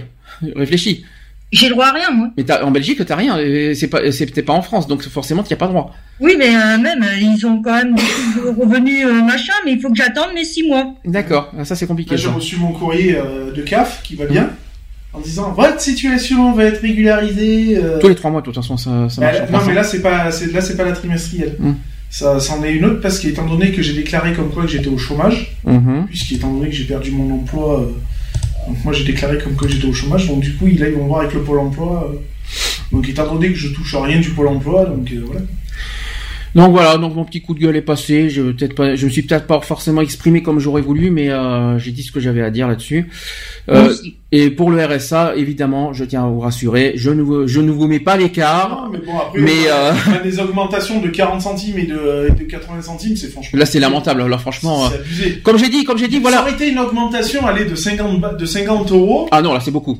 réfléchis 0.56 1.04
J'ai 1.52 1.68
le 1.68 1.74
droit 1.74 1.86
à 1.86 1.92
rien, 1.92 2.10
moi. 2.10 2.30
mais 2.36 2.44
t'as- 2.44 2.64
en 2.64 2.70
Belgique 2.70 3.04
t'as 3.06 3.14
rien 3.16 3.36
c'est 3.74 3.88
pas 3.88 4.10
c'est 4.10 4.26
t'es 4.26 4.42
pas 4.42 4.54
en 4.54 4.62
France 4.62 4.86
donc 4.88 5.02
forcément 5.02 5.42
t'y 5.42 5.52
as 5.52 5.56
pas 5.58 5.68
droit 5.68 5.94
Oui, 6.18 6.34
mais 6.38 6.48
euh, 6.56 6.78
même, 6.78 7.02
euh, 7.02 7.16
ils 7.20 7.46
ont 7.46 7.60
quand 7.60 7.74
même 7.74 7.94
beaucoup 7.94 8.56
de 8.56 8.60
revenus 8.62 9.04
euh, 9.04 9.22
machin, 9.22 9.52
mais 9.64 9.72
il 9.72 9.80
faut 9.80 9.90
que 9.90 9.96
j'attende 9.96 10.32
mes 10.34 10.44
six 10.44 10.66
mois. 10.66 10.94
d'accord 11.04 11.52
ça 11.64 11.76
c'est 11.76 11.86
compliqué 11.86 12.12
Là, 12.12 12.16
j'ai 12.16 12.28
reçu 12.28 12.56
mon 12.56 12.72
courrier 12.72 13.16
euh, 13.16 13.52
de 13.52 13.60
CAF 13.62 14.02
qui 14.02 14.14
va 14.16 14.24
bien, 14.24 14.50
en 15.12 15.20
disant 15.20 15.52
votre 15.52 15.80
situation 15.80 16.52
va 16.52 16.64
être 16.64 16.80
régularisée. 16.80 17.76
euh, 17.76 17.98
tous 17.98 18.08
les 18.08 18.14
trois 18.14 18.30
mois 18.30 18.40
de 18.40 18.46
toute 18.46 18.54
façon 18.54 18.76
ça, 18.78 19.08
ça 19.10 19.20
Bah, 19.20 19.26
marche 19.26 19.36
en 19.40 19.42
non, 19.42 19.58
France, 19.58 19.64
mais 19.68 19.74
là, 19.74 19.84
c'est 19.84 20.00
pas, 20.02 20.24
là, 20.24 20.60
c'est 20.62 20.76
pas 20.76 20.84
la 20.84 20.92
trimestrielle. 20.92 21.56
Mm. 21.58 21.72
Ça, 22.08 22.38
c'en 22.40 22.62
est 22.62 22.72
une 22.74 22.84
autre 22.84 23.00
parce 23.00 23.18
qu'étant 23.18 23.46
donné 23.46 23.72
que 23.72 23.80
j'ai 23.80 23.94
déclaré 23.94 24.32
comme 24.34 24.50
quoi 24.50 24.64
que 24.64 24.68
j'étais 24.70 24.88
au 24.88 24.98
chômage, 24.98 25.56
Mhm. 25.64 26.06
puisqu'étant 26.08 26.50
donné 26.52 26.68
que 26.68 26.74
j'ai 26.74 26.84
perdu 26.84 27.10
mon 27.10 27.34
emploi, 27.36 27.80
euh, 27.80 27.86
donc 28.66 28.84
moi 28.84 28.92
j'ai 28.92 29.04
déclaré 29.04 29.38
comme 29.38 29.54
quoi 29.54 29.68
j'étais 29.68 29.86
au 29.86 29.92
chômage, 29.92 30.28
donc 30.28 30.40
du 30.40 30.54
coup, 30.56 30.66
là, 30.66 30.88
ils 30.88 30.94
vont 30.94 31.06
voir 31.06 31.20
avec 31.20 31.34
le 31.34 31.42
Pôle 31.42 31.58
emploi. 31.58 32.10
euh, 32.12 32.16
donc 32.92 33.08
étant 33.08 33.32
donné 33.32 33.50
que 33.50 33.58
je 33.58 33.68
touche 33.68 33.94
rien 33.94 34.20
du 34.20 34.30
Pôle 34.30 34.48
emploi, 34.48 34.84
donc 34.84 35.10
euh, 35.12 35.22
voilà. 35.24 35.40
Donc 36.54 36.72
voilà, 36.72 36.98
donc 36.98 37.14
mon 37.14 37.24
petit 37.24 37.40
coup 37.40 37.54
de 37.54 37.60
gueule 37.60 37.76
est 37.76 37.80
passé. 37.82 38.28
Je 38.28 38.42
peut-être 38.42 38.74
pas, 38.74 38.94
je 38.94 39.06
me 39.06 39.10
suis 39.10 39.22
peut-être 39.22 39.46
pas 39.46 39.60
forcément 39.62 40.02
exprimé 40.02 40.42
comme 40.42 40.58
j'aurais 40.58 40.82
voulu, 40.82 41.10
mais 41.10 41.30
euh, 41.30 41.78
j'ai 41.78 41.92
dit 41.92 42.02
ce 42.02 42.12
que 42.12 42.20
j'avais 42.20 42.42
à 42.42 42.50
dire 42.50 42.68
là-dessus. 42.68 43.08
Euh, 43.70 43.94
et 44.32 44.50
pour 44.50 44.70
le 44.70 44.84
RSA, 44.84 45.34
évidemment, 45.36 45.92
je 45.94 46.04
tiens 46.04 46.24
à 46.24 46.26
vous 46.26 46.40
rassurer, 46.40 46.92
je 46.96 47.10
ne 47.10 47.22
vous, 47.22 47.46
je 47.46 47.60
ne 47.60 47.70
vous 47.70 47.86
mets 47.86 48.00
pas 48.00 48.16
l'écart. 48.18 48.90
Mais 48.92 48.98
bon, 48.98 49.18
après, 49.18 49.38
Mais, 49.40 49.68
a, 49.68 49.88
euh, 49.88 49.92
on 50.10 50.12
a 50.14 50.18
des 50.18 50.40
augmentations 50.40 51.00
de 51.00 51.08
40 51.08 51.40
centimes 51.40 51.78
et 51.78 51.86
de, 51.86 52.28
et 52.28 52.32
de 52.32 52.44
80 52.44 52.82
centimes, 52.82 53.16
c'est 53.16 53.28
franchement. 53.28 53.58
Là, 53.58 53.64
c'est 53.64 53.80
lamentable. 53.80 54.26
Là, 54.26 54.36
franchement, 54.38 54.88
C'est 54.90 54.96
euh, 54.96 55.00
abusé. 55.00 55.38
comme 55.42 55.56
j'ai 55.58 55.68
dit, 55.70 55.84
comme 55.84 55.96
j'ai 55.98 56.08
dit, 56.08 56.16
Ça 56.16 56.20
voilà. 56.22 56.42
aurait 56.42 56.52
été 56.52 56.68
une 56.68 56.78
augmentation, 56.78 57.46
allez, 57.46 57.64
de 57.64 57.74
50, 57.74 58.20
ba- 58.20 58.34
de 58.34 58.44
50 58.44 58.90
euros. 58.92 59.28
Ah 59.30 59.40
non, 59.40 59.54
là, 59.54 59.60
c'est 59.60 59.70
beaucoup. 59.70 59.98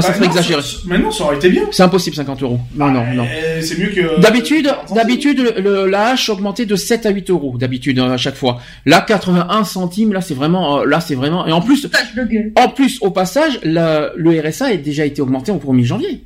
Ça 0.00 0.08
Bah, 0.08 0.14
serait 0.14 0.20
non, 0.26 0.32
exagéré. 0.32 0.62
ça- 0.62 0.76
Mais 0.86 0.98
non, 0.98 1.10
ça 1.10 1.24
aurait 1.24 1.36
été 1.36 1.50
bien. 1.50 1.64
C'est 1.70 1.82
impossible, 1.82 2.16
50 2.16 2.42
euros. 2.42 2.58
Non, 2.74 2.90
non, 2.90 3.04
non. 3.14 3.24
Euh, 3.24 3.60
c'est 3.60 3.78
mieux 3.78 3.88
que. 3.88 4.20
D'habitude, 4.20 4.64
40 4.66 4.80
centimes. 4.88 4.96
d'habitude, 4.96 5.38
le, 5.40 5.60
le- 5.60 5.86
la 5.90 6.06
hache 6.12 6.28
augmentait 6.30 6.64
de 6.66 6.76
7 6.76 7.04
à 7.04 7.10
8 7.10 7.28
euros, 7.30 7.56
d'habitude, 7.58 7.98
euh, 7.98 8.10
à 8.12 8.16
chaque 8.16 8.36
fois. 8.36 8.60
Là, 8.86 9.00
81 9.00 9.64
centimes, 9.64 10.12
là, 10.12 10.20
c'est 10.20 10.34
vraiment, 10.34 10.78
euh, 10.80 10.84
là, 10.86 11.00
c'est 11.00 11.14
vraiment, 11.14 11.46
et 11.46 11.52
en 11.52 11.60
plus, 11.60 11.82
Tâche 11.90 12.14
de 12.14 12.24
gueule. 12.24 12.52
en 12.56 12.68
plus, 12.68 12.98
au 13.02 13.10
passage, 13.10 13.58
la- 13.64 14.10
le 14.16 14.30
RSA 14.40 14.66
a 14.66 14.76
déjà 14.76 15.04
été 15.04 15.20
augmenté 15.20 15.52
au 15.52 15.56
1er 15.58 15.84
janvier. 15.84 16.24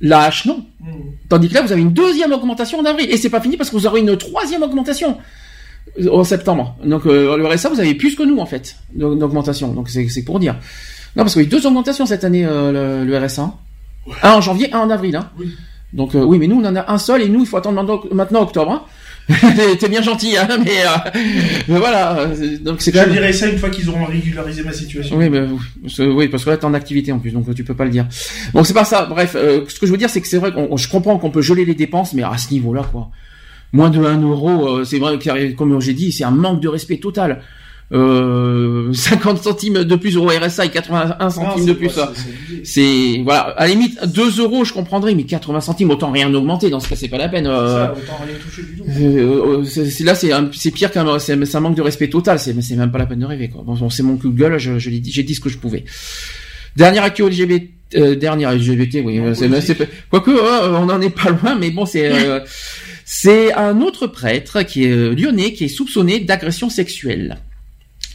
La 0.00 0.22
hache, 0.22 0.46
non. 0.46 0.64
Mm. 0.80 0.86
Tandis 1.28 1.48
que 1.48 1.54
là, 1.54 1.62
vous 1.62 1.70
avez 1.72 1.82
une 1.82 1.92
deuxième 1.92 2.32
augmentation 2.32 2.78
en 2.80 2.84
avril. 2.84 3.06
Et 3.10 3.16
c'est 3.18 3.30
pas 3.30 3.40
fini 3.40 3.56
parce 3.56 3.70
que 3.70 3.76
vous 3.76 3.86
aurez 3.86 4.00
une 4.00 4.16
troisième 4.16 4.62
augmentation 4.62 5.18
euh, 6.00 6.08
en 6.10 6.24
septembre. 6.24 6.76
Donc, 6.84 7.06
euh, 7.06 7.36
le 7.36 7.46
RSA, 7.46 7.68
vous 7.68 7.78
avez 7.78 7.94
plus 7.94 8.16
que 8.16 8.22
nous, 8.22 8.38
en 8.38 8.46
fait, 8.46 8.76
d'au- 8.94 9.14
d'augmentation. 9.14 9.68
Donc, 9.72 9.90
c'est 9.90 10.24
pour 10.24 10.40
dire. 10.40 10.56
Non, 11.16 11.24
parce 11.24 11.34
qu'il 11.34 11.42
y 11.42 11.44
a 11.44 11.48
eu 11.48 11.50
deux 11.50 11.66
augmentations 11.66 12.06
cette 12.06 12.24
année, 12.24 12.44
euh, 12.46 13.02
le, 13.04 13.10
le 13.10 13.18
RSA. 13.26 13.52
Un 14.22 14.30
en 14.32 14.40
janvier, 14.40 14.72
un 14.72 14.78
en 14.80 14.90
avril. 14.90 15.14
Hein. 15.16 15.30
Oui. 15.38 15.50
Donc, 15.92 16.14
euh, 16.14 16.24
oui, 16.24 16.38
mais 16.38 16.46
nous, 16.46 16.56
on 16.60 16.64
en 16.64 16.74
a 16.74 16.90
un 16.90 16.98
seul 16.98 17.20
et 17.22 17.28
nous, 17.28 17.40
il 17.40 17.46
faut 17.46 17.56
attendre 17.58 18.02
maintenant, 18.12 18.42
octobre. 18.42 18.70
Hein. 18.72 18.82
T'es- 19.78 19.88
bien 19.88 20.02
gentil, 20.02 20.36
hein, 20.36 20.48
mais, 20.64 20.80
euh, 20.84 21.10
mais 21.68 21.78
voilà. 21.78 22.26
Donc, 22.62 22.80
c'est 22.82 22.92
Je 22.92 22.98
même... 22.98 23.10
dirais 23.12 23.32
ça 23.32 23.46
une 23.46 23.58
fois 23.58 23.70
qu'ils 23.70 23.88
auront 23.88 24.04
régularisé 24.06 24.64
ma 24.64 24.72
situation. 24.72 25.16
Oui, 25.16 25.28
mais 25.30 25.42
parce 25.82 25.96
que- 25.98 26.02
oui, 26.10 26.26
parce 26.28 26.44
que 26.44 26.50
là 26.50 26.56
t'es 26.56 26.64
en 26.64 26.74
activité 26.74 27.12
en 27.12 27.20
plus, 27.20 27.30
donc 27.30 27.54
tu 27.54 27.62
peux 27.62 27.74
pas 27.74 27.84
le 27.84 27.90
dire. 27.90 28.06
Donc 28.52 28.66
c'est 28.66 28.74
pas 28.74 28.84
ça. 28.84 29.04
Bref, 29.06 29.34
euh, 29.36 29.64
ce 29.68 29.78
que 29.78 29.86
je 29.86 29.92
veux 29.92 29.96
dire, 29.98 30.10
c'est 30.10 30.20
que 30.20 30.26
c'est 30.26 30.38
vrai 30.38 30.50
qu'on, 30.52 30.76
je 30.76 30.88
comprends 30.88 31.18
qu'on 31.18 31.30
peut 31.30 31.40
geler 31.42 31.64
les 31.64 31.76
dépenses, 31.76 32.14
mais 32.14 32.24
à 32.24 32.36
ce 32.36 32.52
niveau-là, 32.52 32.82
quoi, 32.90 33.10
moins 33.72 33.90
de 33.90 34.04
1 34.04 34.22
euro, 34.22 34.84
c'est 34.84 34.98
vrai 34.98 35.16
que 35.18 35.52
comme 35.52 35.80
j'ai 35.80 35.94
dit, 35.94 36.10
c'est 36.10 36.24
un 36.24 36.32
manque 36.32 36.60
de 36.60 36.68
respect 36.68 36.96
total. 36.96 37.42
Euh, 37.92 38.90
50 38.92 39.42
centimes 39.42 39.84
de 39.84 39.96
plus 39.96 40.16
au 40.16 40.26
RSA 40.26 40.64
et 40.66 40.70
81 40.70 41.18
Non, 41.24 41.30
centimes 41.30 41.66
de 41.66 41.72
plus. 41.74 41.90
ça. 41.90 42.12
c'est- 42.64 43.20
voilà, 43.22 43.40
à 43.56 43.66
la 43.66 43.68
limite 43.74 43.98
2 44.06 44.40
euros, 44.40 44.64
je 44.64 44.72
comprendrais, 44.72 45.14
mais 45.14 45.24
80 45.24 45.60
centimes, 45.60 45.90
autant 45.90 46.10
rien 46.10 46.32
augmenter. 46.32 46.70
Dans 46.70 46.80
ce 46.80 46.88
cas, 46.88 46.96
c'est 46.96 47.08
pas 47.08 47.18
la 47.18 47.28
peine. 47.28 47.46
euh, 47.46 47.86
Ça, 47.86 47.92
autant 47.92 48.18
rien 48.24 48.34
toucher 48.42 48.62
du 48.62 48.76
tout. 48.78 48.84
euh, 48.88 49.60
euh, 49.60 49.64
c'est- 49.64 50.04
là, 50.04 50.14
c'est 50.14 50.70
pire 50.70 50.90
qu'un, 50.90 51.18
c'est 51.18 51.34
un 51.54 51.60
manque 51.60 51.76
de 51.76 51.82
respect 51.82 52.08
total. 52.08 52.38
C'est 52.38 52.58
c'est 52.62 52.76
même 52.76 52.90
pas 52.90 52.98
la 52.98 53.06
peine 53.06 53.20
de 53.20 53.26
rêver. 53.26 53.48
Quoi. 53.50 53.62
Bon, 53.66 53.90
c'est 53.90 54.02
mon 54.02 54.16
coup 54.16 54.28
de 54.30 54.38
gueule. 54.38 54.58
Je, 54.58 54.78
je 54.78 54.88
l'ai 54.90 55.00
dit, 55.00 55.12
j'ai 55.12 55.22
dit 55.22 55.34
ce 55.34 55.40
que 55.40 55.48
je 55.50 55.58
pouvais. 55.58 55.84
Dernière 56.76 57.02
actu 57.04 57.22
LGBT, 57.22 57.70
euh, 57.96 58.14
dernière 58.16 58.52
LGBT, 58.52 59.02
oui. 59.04 59.18
euh, 59.18 59.34
c'est, 59.34 59.76
quoique, 60.08 60.30
euh, 60.30 60.70
on 60.78 60.88
en 60.88 61.00
est 61.02 61.10
pas 61.10 61.28
loin, 61.30 61.56
mais 61.60 61.70
bon, 61.70 61.84
c'est. 61.84 62.10
euh, 62.10 62.40
c'est 63.04 63.52
un 63.52 63.82
autre 63.82 64.06
prêtre 64.06 64.62
qui 64.62 64.84
est 64.84 65.10
lyonnais 65.14 65.52
qui 65.52 65.64
est 65.64 65.68
soupçonné 65.68 66.20
d'agression 66.20 66.70
sexuelle. 66.70 67.36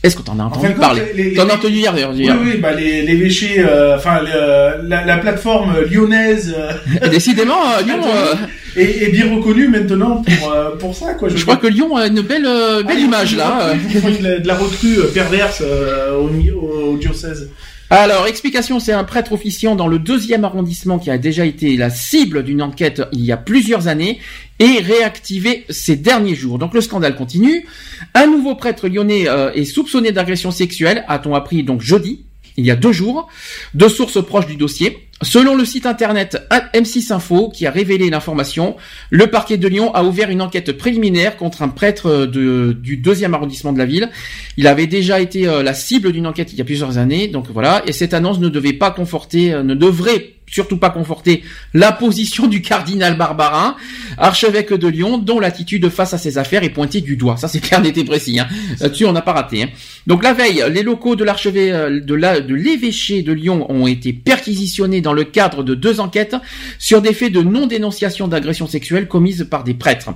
Est-ce 0.03 0.15
que 0.15 0.21
t'en 0.21 0.37
as 0.39 0.43
En 0.43 0.47
entendu 0.47 0.73
parler? 0.75 1.01
les- 1.15 1.23
les- 1.31 1.33
T'en 1.33 1.49
as 1.49 1.55
entendu 1.55 1.73
hier 1.75 1.91
d'ailleurs. 1.93 2.13
Oui, 2.13 2.51
oui, 2.53 2.57
bah 2.59 2.71
les, 2.73 3.01
les 3.01 3.15
véchés, 3.15 3.55
euh, 3.59 3.95
enfin 3.97 4.19
le- 4.21 4.87
la, 4.87 5.03
la 5.05 5.17
plateforme 5.17 5.73
lyonnaise 5.91 6.53
euh, 6.57 7.07
décidément, 7.09 7.61
euh, 7.71 7.81
Lyon. 7.83 7.99
euh, 8.05 8.35
est, 8.79 9.03
est 9.03 9.09
bien 9.11 9.33
reconnue 9.35 9.67
maintenant 9.67 10.21
pour, 10.23 10.51
euh, 10.53 10.75
pour 10.77 10.95
ça, 10.95 11.15
quoi. 11.15 11.29
je 11.29 11.41
crois 11.41 11.57
que 11.57 11.65
Lyon 11.67 11.95
a 11.97 12.05
une 12.07 12.21
belle, 12.21 12.45
euh, 12.45 12.83
belle 12.83 12.97
Ah, 12.99 13.05
image 13.05 13.35
là. 13.35 13.73
de 13.73 14.23
la, 14.23 14.39
de 14.39 14.47
la 14.47 14.55
recrue 14.55 14.99
euh, 14.99 15.07
perverse 15.13 15.63
euh, 15.65 16.15
au, 16.15 16.29
au, 16.29 16.93
au 16.93 16.97
diocèse. 16.97 17.49
Alors, 17.89 18.27
explication, 18.27 18.81
c'est 18.81 18.91
un 18.91 19.05
prêtre 19.05 19.31
officiant 19.31 19.75
dans 19.75 19.87
le 19.87 19.97
deuxième 19.97 20.43
arrondissement 20.43 20.99
qui 20.99 21.09
a 21.09 21.17
déjà 21.17 21.45
été 21.45 21.77
la 21.77 21.89
cible 21.89 22.43
d'une 22.43 22.61
enquête 22.61 23.01
il 23.13 23.21
y 23.21 23.31
a 23.31 23.37
plusieurs 23.37 23.87
années 23.87 24.19
et 24.59 24.79
réactivé 24.79 25.63
ces 25.69 25.95
derniers 25.95 26.35
jours. 26.35 26.59
Donc 26.59 26.73
le 26.73 26.81
scandale 26.81 27.15
continue. 27.15 27.65
Un 28.13 28.27
nouveau 28.27 28.55
prêtre 28.55 28.89
lyonnais 28.89 29.29
euh, 29.29 29.53
est 29.53 29.63
soupçonné 29.63 30.11
d'agression 30.11 30.51
sexuelle, 30.51 31.05
a-t-on 31.07 31.33
appris 31.33 31.63
donc 31.63 31.79
jeudi, 31.79 32.25
il 32.57 32.65
y 32.65 32.71
a 32.71 32.75
deux 32.75 32.91
jours, 32.91 33.29
de 33.73 33.87
sources 33.87 34.21
proches 34.23 34.47
du 34.47 34.57
dossier. 34.57 35.06
Selon 35.23 35.55
le 35.55 35.65
site 35.65 35.87
internet 35.87 36.47
M6 36.75 37.11
Info 37.11 37.49
qui 37.49 37.65
a 37.65 37.71
révélé 37.71 38.11
l'information, 38.11 38.75
le 39.09 39.27
parquet 39.27 39.57
de 39.57 39.67
Lyon 39.67 39.93
a 39.95 40.03
ouvert 40.03 40.29
une 40.29 40.43
enquête 40.43 40.77
préliminaire 40.77 41.37
contre 41.37 41.63
un 41.63 41.69
prêtre 41.69 42.25
du 42.27 42.97
deuxième 42.97 43.33
arrondissement 43.33 43.73
de 43.73 43.79
la 43.79 43.85
ville. 43.85 44.09
Il 44.57 44.67
avait 44.67 44.85
déjà 44.85 45.19
été 45.19 45.47
euh, 45.47 45.63
la 45.63 45.73
cible 45.73 46.11
d'une 46.11 46.27
enquête 46.27 46.53
il 46.53 46.59
y 46.59 46.61
a 46.61 46.65
plusieurs 46.65 46.97
années, 46.99 47.27
donc 47.27 47.47
voilà. 47.51 47.81
Et 47.87 47.93
cette 47.93 48.13
annonce 48.13 48.39
ne 48.39 48.49
devait 48.49 48.73
pas 48.73 48.91
conforter, 48.91 49.53
euh, 49.53 49.63
ne 49.63 49.73
devrait 49.73 50.36
surtout 50.47 50.77
pas 50.77 50.89
conforter 50.89 51.43
la 51.73 51.91
position 51.91 52.47
du 52.47 52.61
cardinal 52.61 53.17
Barbarin, 53.17 53.75
archevêque 54.17 54.73
de 54.73 54.87
Lyon, 54.87 55.17
dont 55.17 55.39
l'attitude 55.39 55.89
face 55.89 56.13
à 56.13 56.17
ces 56.17 56.37
affaires 56.37 56.63
est 56.63 56.69
pointée 56.69 57.01
du 57.01 57.17
doigt. 57.17 57.37
Ça 57.37 57.47
c'est 57.47 57.59
clair, 57.59 57.81
n'était 57.81 58.03
précis. 58.03 58.39
Hein. 58.39 58.47
Là-dessus, 58.79 59.05
on 59.05 59.11
n'a 59.11 59.21
pas 59.21 59.33
raté. 59.33 59.63
Hein. 59.63 59.69
Donc 60.07 60.23
la 60.23 60.33
veille, 60.33 60.63
les 60.71 60.83
locaux 60.83 61.15
de 61.15 61.23
l'archevêque 61.23 61.71
euh, 61.71 61.99
de 61.99 62.53
l'évêché 62.53 63.21
de 63.23 63.33
Lyon 63.33 63.69
ont 63.69 63.87
été 63.87 64.13
perquisitionnés 64.13 65.01
dans 65.01 65.13
le 65.13 65.25
cadre 65.25 65.63
de 65.63 65.75
deux 65.75 65.99
enquêtes 65.99 66.35
sur 66.79 67.01
des 67.01 67.13
faits 67.13 67.33
de 67.33 67.41
non-dénonciation 67.41 68.27
d'agression 68.27 68.67
sexuelle 68.67 69.07
commises 69.07 69.47
par 69.49 69.63
des 69.63 69.73
prêtres. 69.73 70.09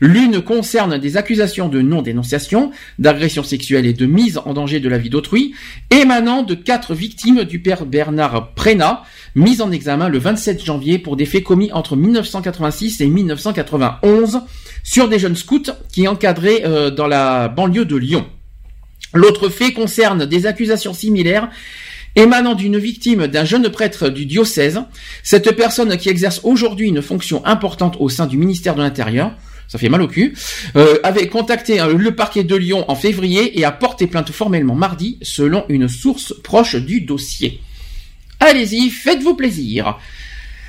L'une 0.00 0.42
concerne 0.42 0.98
des 0.98 1.16
accusations 1.16 1.68
de 1.68 1.80
non-dénonciation, 1.80 2.70
d'agression 2.98 3.42
sexuelle 3.42 3.86
et 3.86 3.94
de 3.94 4.06
mise 4.06 4.38
en 4.44 4.52
danger 4.54 4.80
de 4.80 4.88
la 4.88 4.98
vie 4.98 5.10
d'autrui, 5.10 5.54
émanant 5.90 6.42
de 6.42 6.54
quatre 6.54 6.94
victimes 6.94 7.44
du 7.44 7.60
père 7.60 7.86
Bernard 7.86 8.52
Prénat, 8.54 9.02
mises 9.34 9.60
en 9.60 9.70
examen 9.70 10.08
le 10.08 10.18
27 10.18 10.64
janvier 10.64 10.98
pour 10.98 11.16
des 11.16 11.26
faits 11.26 11.44
commis 11.44 11.72
entre 11.72 11.96
1986 11.96 13.00
et 13.00 13.06
1991 13.06 14.40
sur 14.82 15.08
des 15.08 15.18
jeunes 15.18 15.36
scouts 15.36 15.70
qui 15.92 16.08
encadraient 16.08 16.62
euh, 16.64 16.90
dans 16.90 17.06
la 17.06 17.48
banlieue 17.48 17.84
de 17.84 17.96
Lyon. 17.96 18.26
L'autre 19.14 19.48
fait 19.48 19.72
concerne 19.72 20.26
des 20.26 20.46
accusations 20.46 20.92
similaires 20.92 21.48
émanant 22.16 22.54
d'une 22.54 22.78
victime 22.78 23.26
d'un 23.26 23.44
jeune 23.44 23.68
prêtre 23.70 24.08
du 24.08 24.26
diocèse. 24.26 24.80
Cette 25.22 25.54
personne 25.56 25.96
qui 25.96 26.08
exerce 26.08 26.40
aujourd'hui 26.42 26.88
une 26.88 27.02
fonction 27.02 27.44
importante 27.46 27.96
au 28.00 28.08
sein 28.08 28.26
du 28.26 28.36
ministère 28.36 28.74
de 28.74 28.82
l'Intérieur, 28.82 29.32
ça 29.68 29.78
fait 29.78 29.88
mal 29.88 30.02
au 30.02 30.08
cul, 30.08 30.34
euh, 30.76 30.96
avait 31.02 31.28
contacté 31.28 31.80
euh, 31.80 31.94
le 31.96 32.14
parquet 32.14 32.44
de 32.44 32.56
Lyon 32.56 32.84
en 32.88 32.94
février 32.94 33.58
et 33.58 33.64
a 33.64 33.70
porté 33.70 34.06
plainte 34.06 34.30
formellement 34.30 34.74
mardi, 34.74 35.18
selon 35.22 35.64
une 35.68 35.88
source 35.88 36.34
proche 36.42 36.74
du 36.74 37.02
dossier. 37.02 37.60
Allez-y, 38.40 38.90
faites-vous 38.90 39.34
plaisir. 39.34 39.98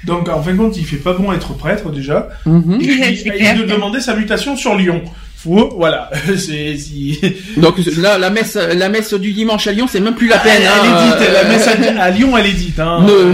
Donc 0.05 0.29
en 0.29 0.41
fin 0.41 0.53
de 0.53 0.57
compte, 0.57 0.77
il 0.77 0.85
fait 0.85 0.97
pas 0.97 1.13
bon 1.13 1.31
être 1.33 1.53
prêtre 1.53 1.89
déjà. 1.91 2.29
Mhm. 2.45 2.79
Et 2.81 2.85
puis, 2.87 3.17
C'est 3.17 3.37
il 3.39 3.59
de 3.59 3.65
demander 3.65 3.99
sa 3.99 4.15
mutation 4.15 4.55
sur 4.55 4.75
Lyon. 4.75 5.01
Faut, 5.35 5.69
voilà, 5.77 6.09
si. 6.37 7.19
Donc 7.57 7.75
là, 7.97 8.17
la 8.17 8.29
messe, 8.29 8.55
la 8.55 8.89
messe 8.89 9.13
du 9.13 9.31
dimanche 9.31 9.67
à 9.67 9.71
Lyon, 9.71 9.87
c'est 9.89 10.01
même 10.01 10.15
plus 10.15 10.27
la 10.27 10.39
peine. 10.39 10.61
elle 10.61 10.67
hein, 10.67 10.83
est 10.83 11.05
dite, 11.19 11.29
euh, 11.29 11.33
la 11.33 11.49
messe 11.49 11.67
à, 11.67 12.01
à 12.03 12.09
Lyon, 12.09 12.37
elle 12.37 12.45
est 12.47 12.53
dite. 12.53 12.79
Hein. 12.79 13.03
Ne- 13.03 13.09
Euh, 13.11 13.33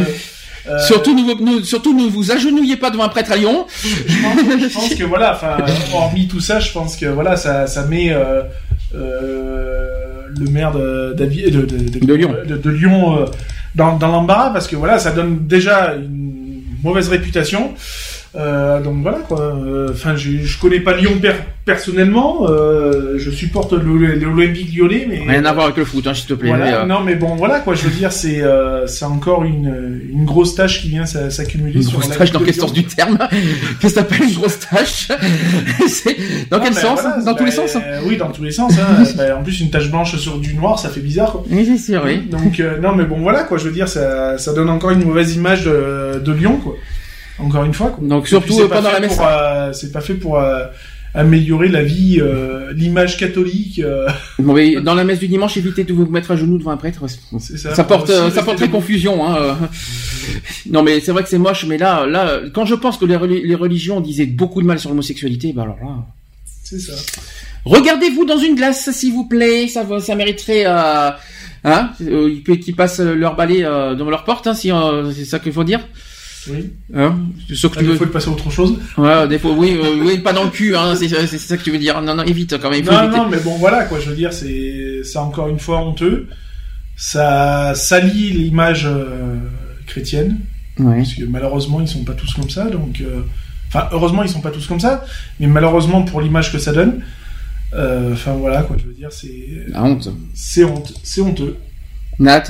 euh, 0.67 0.80
Surtout, 0.85 1.14
ne 1.15 1.22
vous, 1.22 1.43
ne- 1.45 1.61
surtout 1.64 1.93
ne 1.95 2.09
vous 2.09 2.31
agenouillez 2.31 2.75
pas 2.77 2.89
devant 2.89 3.03
un 3.03 3.09
prêtre 3.09 3.31
à 3.31 3.35
Lyon. 3.35 3.67
je 3.83 4.22
pense, 4.22 4.61
je 4.61 4.73
pense 4.73 4.95
que 4.95 5.03
voilà, 5.03 5.35
enfin, 5.35 5.57
hormis 5.93 6.27
tout 6.27 6.39
ça, 6.39 6.59
je 6.59 6.72
pense 6.72 6.95
que 6.95 7.05
voilà, 7.05 7.38
ça, 7.38 7.67
ça 7.67 7.85
met 7.85 8.11
euh, 8.11 8.41
euh, 8.95 10.27
le 10.38 10.49
maire 10.49 10.72
de, 10.72 11.14
d'Avi- 11.17 11.51
de, 11.51 11.61
de, 11.65 12.05
De 12.05 12.14
Lyon. 12.14 12.35
de, 12.47 12.57
de 12.57 12.69
Lyon 12.69 13.19
euh, 13.19 13.25
dans, 13.75 13.97
dans 13.97 14.07
l'embarras 14.07 14.51
parce 14.51 14.67
que 14.67 14.75
voilà, 14.75 14.99
ça 14.99 15.11
donne 15.11 15.45
déjà 15.47 15.95
une 15.95 16.63
mauvaise 16.83 17.09
réputation. 17.09 17.73
Euh, 18.38 18.81
donc 18.81 19.01
voilà 19.01 19.19
quoi. 19.19 19.39
Euh, 19.41 19.89
Enfin, 19.91 20.15
je, 20.15 20.31
je 20.43 20.59
connais 20.59 20.80
pas 20.81 20.95
Lyon 20.97 21.14
per- 21.22 21.31
personnellement. 21.64 22.47
Euh, 22.49 23.14
je 23.17 23.31
supporte 23.31 23.72
l'O- 23.72 23.97
l'Olympique 23.97 24.75
Lyonnais, 24.75 25.05
mais 25.09 25.22
Rien 25.31 25.45
à 25.45 25.53
voir 25.53 25.65
avec 25.67 25.77
le 25.77 25.85
foot, 25.85 26.05
hein, 26.05 26.14
s'il 26.14 26.25
te 26.27 26.33
plaît. 26.33 26.49
voilà, 26.49 26.65
mais, 26.65 26.73
euh, 26.73 26.85
non 26.85 27.01
mais 27.01 27.15
bon 27.15 27.35
voilà 27.35 27.59
quoi 27.61 27.75
je 27.75 27.83
veux 27.83 27.91
dire 27.97 28.11
c'est 28.11 28.41
euh, 28.41 28.88
c'est 28.88 29.05
encore 29.05 29.43
une, 29.45 30.01
une 30.11 30.25
grosse 30.25 30.55
tâche 30.55 30.81
qui 30.81 30.89
vient 30.89 31.05
s'a- 31.05 31.30
s'accumuler 31.30 31.75
Une 31.75 31.83
sur 31.83 31.99
grosse 31.99 32.17
tâche 32.17 32.31
dans 32.31 32.39
quel 32.41 32.53
sens 32.53 32.73
Lyon. 32.73 32.83
du 32.83 32.95
terme 32.95 33.17
Qu'est-ce 33.80 33.93
que 33.95 33.99
t'appelles 33.99 34.23
une 34.27 34.33
grosse 34.35 34.59
tâche 34.59 35.07
Dans 36.49 36.57
Non, 36.57 36.64
quel 36.64 36.73
sens 36.73 36.99
voilà, 37.01 37.17
Dans 37.17 37.23
bah, 37.31 37.35
tous 37.38 37.45
les 37.45 37.51
sens 37.51 37.75
hein 37.75 37.81
Oui, 38.05 38.17
dans 38.17 38.31
tous 38.31 38.43
les 38.43 38.51
sens. 38.51 38.73
Hein. 38.77 39.03
Bah, 39.17 39.38
en 39.39 39.43
plus, 39.43 39.61
une 39.61 39.69
tache 39.69 39.89
blanche 39.89 40.15
sur 40.17 40.38
du 40.39 40.53
noir, 40.55 40.77
ça 40.80 40.89
fait 40.89 40.99
bizarre. 40.99 41.31
Quoi. 41.31 41.43
Oui, 41.49 41.65
c'est 41.65 41.91
sûr, 41.93 42.01
oui. 42.05 42.19
Donc, 42.30 42.59
euh, 42.59 42.80
non, 42.80 42.93
mais 42.95 43.05
bon, 43.05 43.19
voilà, 43.22 43.43
quoi. 43.43 43.57
Je 43.57 43.64
veux 43.65 43.72
dire, 43.72 43.88
ça, 43.88 44.38
ça 44.38 44.53
donne 44.53 44.69
encore 44.69 44.91
une 44.91 45.03
mauvaise 45.05 45.35
image 45.35 45.64
de, 45.65 46.19
de 46.19 46.31
Lyon, 46.33 46.57
quoi. 46.61 46.75
Encore 47.39 47.64
une 47.65 47.73
fois, 47.73 47.89
quoi. 47.89 48.07
Donc 48.07 48.27
surtout 48.27 48.55
puis, 48.55 48.61
euh, 48.64 48.67
pas 48.67 48.81
fait 48.81 48.93
la 48.93 48.99
messe. 48.99 49.17
euh, 49.22 49.73
c'est 49.73 49.91
pas 49.91 50.01
fait 50.01 50.14
pour 50.14 50.39
euh, 50.39 50.65
améliorer 51.14 51.67
la 51.67 51.83
vie, 51.83 52.17
euh, 52.22 52.72
l'image 52.73 53.17
catholique. 53.17 53.81
Bon, 54.39 54.53
mais 54.53 54.75
dans 54.81 54.95
la 54.95 55.03
messe 55.03 55.19
du 55.19 55.27
dimanche, 55.27 55.57
évitez 55.57 55.83
de 55.83 55.93
vous 55.93 56.05
mettre 56.05 56.31
à 56.31 56.35
genoux 56.38 56.57
devant 56.57 56.72
un 56.72 56.77
prêtre. 56.77 57.03
c'est 57.39 57.57
ça. 57.57 57.75
Ça 57.75 57.83
porte, 57.83 58.07
ça 58.09 58.41
porterait 58.43 58.67
debout. 58.67 58.77
confusion. 58.77 59.25
Hein. 59.27 59.57
Non, 60.69 60.81
mais 60.83 60.99
c'est 61.01 61.11
vrai 61.11 61.23
que 61.23 61.30
c'est 61.30 61.38
moche. 61.38 61.65
Mais 61.65 61.77
là, 61.77 62.05
là, 62.05 62.39
quand 62.53 62.65
je 62.65 62.75
pense 62.75 62.97
que 62.97 63.05
les, 63.05 63.15
reli- 63.15 63.45
les 63.45 63.55
religions 63.55 63.99
disaient 64.01 64.25
beaucoup 64.25 64.61
de 64.61 64.67
mal 64.67 64.80
sur 64.80 64.89
l'homosexualité, 64.89 65.51
bah 65.53 65.64
alors 65.64 65.77
là. 65.81 65.89
C'est 66.64 66.80
ça. 66.80 66.93
Regardez-vous 67.65 68.25
dans 68.25 68.38
une 68.38 68.55
glace, 68.55 68.89
s'il 68.91 69.14
vous 69.14 69.25
plaît. 69.25 69.67
Ça, 69.67 69.85
ça 69.99 70.15
mériterait, 70.15 70.65
hein, 70.65 71.89
qu'ils 71.97 72.75
passent 72.75 72.99
leur 72.99 73.35
balai 73.35 73.61
devant 73.61 74.09
leur 74.09 74.23
porte, 74.23 74.47
hein, 74.47 74.53
si 74.53 74.72
c'est 75.15 75.25
ça 75.25 75.39
qu'il 75.39 75.51
faut 75.53 75.64
dire. 75.64 75.81
Oui. 76.49 76.72
Hein 76.93 77.19
Sauf 77.53 77.72
que 77.74 77.77
Ah, 77.77 77.82
tu 77.82 77.85
il 77.85 77.91
veux. 77.91 77.98
faut 77.98 78.06
passer 78.07 78.30
à 78.30 78.32
autre 78.32 78.49
chose. 78.51 78.77
Ouais, 78.98 79.27
des 79.27 79.40
fois, 79.40 79.51
oui, 79.53 79.77
euh, 79.82 80.03
oui, 80.03 80.19
pas 80.19 80.33
dans 80.33 80.43
le 80.43 80.49
cul, 80.51 80.75
hein. 80.75 80.95
C'est 80.95 81.07
ça 81.38 81.57
que 81.57 81.64
tu 81.64 81.72
veux 81.72 81.77
dire. 81.80 82.01
Non, 82.01 82.15
non, 82.15 82.24
évite 82.24 82.57
quand 82.59 82.69
même. 82.69 82.80
Il 82.80 82.85
faut 82.85 82.91
Non, 82.91 83.03
éviter. 83.03 83.17
non, 83.17 83.30
mais 83.30 83.40
bon, 83.40 83.56
voilà, 83.57 83.83
quoi. 83.85 83.99
Je 83.99 84.09
veux 84.09 84.15
dire, 84.15 84.32
c'est, 84.33 85.01
c'est 85.03 85.17
encore 85.17 85.48
une 85.49 85.59
fois 85.59 85.80
honteux. 85.82 86.27
Ça 86.98 87.74
salit 87.75 88.32
l'image 88.32 88.85
euh, 88.85 89.38
chrétienne. 89.88 90.40
Ouais. 90.80 90.98
Parce 90.98 91.14
que 91.14 91.24
malheureusement, 91.25 91.82
ils 91.82 91.88
sont 91.88 92.03
pas 92.03 92.14
tous 92.14 92.33
comme 92.33 92.49
ça. 92.49 92.69
Donc, 92.69 93.01
euh, 93.01 93.22
enfin, 93.69 93.88
heureusement, 93.91 94.24
ils 94.24 94.30
sont 94.30 94.41
pas 94.41 94.51
tous 94.51 94.67
comme 94.67 94.80
ça. 94.80 95.03
Mais 95.40 95.48
malheureusement, 95.48 96.03
pour 96.03 96.22
l'image 96.22 96.51
que 96.51 96.59
ça 96.59 96.72
donne, 96.72 97.01
euh, 97.74 98.14
enfin 98.14 98.33
voilà, 98.33 98.61
quoi. 98.64 98.77
Je 98.80 98.85
veux 98.85 98.93
dire, 98.93 99.11
c'est, 99.11 99.65
La 99.69 99.83
honte. 99.83 100.09
c'est 100.33 100.64
honte, 100.64 100.93
c'est 101.03 101.22
honteux. 101.22 101.57
Nat? 102.19 102.43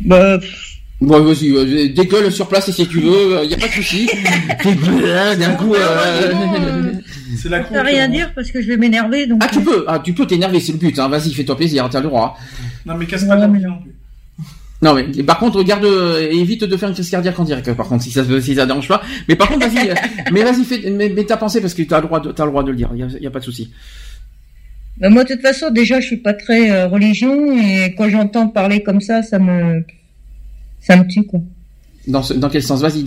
Bah, 0.00 0.38
pff, 0.38 0.79
Bon, 1.00 1.20
vas-y, 1.22 1.50
euh, 1.50 1.88
dégueule 1.88 2.30
sur 2.30 2.46
place 2.46 2.70
si 2.70 2.86
tu 2.86 3.00
veux, 3.00 3.40
il 3.44 3.50
y 3.50 3.54
a 3.54 3.56
pas 3.56 3.68
de 3.68 3.72
souci. 3.72 4.06
D'un 4.64 5.54
coup. 5.54 5.74
euh, 5.74 6.92
C'est 7.38 7.48
la 7.48 7.62
je 7.62 7.68
peux 7.68 7.80
rien 7.80 8.08
dire 8.08 8.32
parce 8.34 8.50
que 8.50 8.60
je 8.60 8.66
vais 8.66 8.76
m'énerver. 8.76 9.26
Donc... 9.26 9.40
Ah, 9.42 9.48
tu 9.50 9.60
peux, 9.60 9.84
ah, 9.88 9.98
tu 9.98 10.12
peux 10.12 10.26
t'énerver, 10.26 10.60
c'est 10.60 10.72
le 10.72 10.78
but. 10.78 10.98
Hein. 10.98 11.08
Vas-y, 11.08 11.32
fais-toi 11.32 11.56
plaisir, 11.56 11.88
t'as 11.90 12.00
le 12.00 12.08
droit. 12.08 12.36
Non, 12.84 12.96
mais 12.96 13.06
casse 13.06 13.24
pas 13.24 13.36
la 13.36 13.48
vie 13.48 13.62
non 13.62 13.78
plus. 13.78 13.92
Non, 14.82 14.94
mais 14.94 15.22
par 15.22 15.38
contre, 15.38 15.58
regarde, 15.58 15.84
euh, 15.84 16.30
évite 16.30 16.64
de 16.64 16.76
faire 16.76 16.88
une 16.88 16.94
crise 16.94 17.10
cardiaque 17.10 17.38
en 17.38 17.44
direct. 17.44 17.72
Par 17.74 17.86
contre, 17.86 18.02
si 18.02 18.10
ça, 18.10 18.22
si 18.40 18.54
ça 18.54 18.64
dérange 18.66 18.88
pas. 18.88 19.02
Mais 19.28 19.36
par 19.36 19.48
contre, 19.48 19.68
vas-y, 19.68 19.90
euh, 19.90 19.94
mais 20.32 20.42
vas-y, 20.42 20.64
fais, 20.64 20.90
mais, 20.90 21.10
mais 21.14 21.24
t'as 21.24 21.36
pensé 21.36 21.60
parce 21.60 21.74
que 21.74 21.82
t'as 21.82 22.00
le 22.00 22.06
droit, 22.06 22.20
de, 22.20 22.32
t'as 22.32 22.44
le 22.44 22.50
droit 22.50 22.62
de 22.62 22.70
le 22.70 22.76
dire. 22.76 22.90
Il 22.94 23.00
y 23.00 23.02
a, 23.02 23.06
y 23.20 23.26
a 23.26 23.30
pas 23.30 23.40
de 23.40 23.44
souci. 23.44 23.72
Bah, 24.98 25.10
moi, 25.10 25.24
de 25.24 25.32
toute 25.34 25.42
façon, 25.42 25.70
déjà, 25.70 26.00
je 26.00 26.06
suis 26.06 26.16
pas 26.16 26.32
très 26.32 26.70
euh, 26.70 26.88
religion 26.88 27.52
et 27.58 27.94
quand 27.96 28.08
j'entends 28.08 28.48
parler 28.48 28.82
comme 28.82 29.02
ça, 29.02 29.22
ça 29.22 29.38
me, 29.38 29.84
ça 30.80 30.96
me 30.96 31.06
tue 31.06 31.24
quoi. 31.24 31.40
Dans, 32.06 32.22
ce- 32.22 32.32
dans 32.34 32.48
quel 32.48 32.62
sens? 32.62 32.80
Vas-y, 32.80 33.04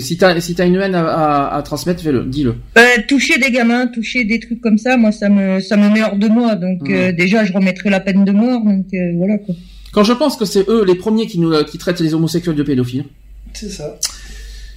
si 0.00 0.16
t'as, 0.16 0.40
si 0.40 0.52
une 0.58 0.76
haine 0.76 0.94
à, 0.94 1.06
à, 1.06 1.56
à 1.56 1.62
transmettre, 1.62 2.02
fais-le, 2.02 2.24
dis-le. 2.24 2.54
Euh, 2.78 2.80
toucher 3.06 3.38
des 3.38 3.50
gamins, 3.50 3.86
toucher 3.86 4.24
des 4.24 4.40
trucs 4.40 4.60
comme 4.62 4.78
ça, 4.78 4.96
moi, 4.96 5.12
ça 5.12 5.28
me, 5.28 5.60
ça 5.60 5.76
me 5.76 5.90
met 5.90 6.02
hors 6.02 6.16
de 6.16 6.26
moi. 6.28 6.54
Donc 6.56 6.88
Mhm. 6.88 6.94
euh, 6.94 7.12
déjà, 7.12 7.44
je 7.44 7.52
remettrai 7.52 7.90
la 7.90 8.00
peine 8.00 8.24
de 8.24 8.32
mort. 8.32 8.64
Donc 8.64 8.86
euh, 8.94 9.12
voilà 9.16 9.36
quoi. 9.38 9.54
Quand 9.92 10.04
je 10.04 10.12
pense 10.14 10.36
que 10.36 10.44
c'est 10.46 10.68
eux 10.68 10.84
les 10.84 10.94
premiers 10.94 11.26
qui 11.26 11.38
nous, 11.38 11.52
qui 11.64 11.76
traitent 11.76 12.00
les 12.00 12.14
homosexuels 12.14 12.56
de 12.56 12.62
pédophiles. 12.62 13.04
C'est 13.52 13.68
ça. 13.70 13.96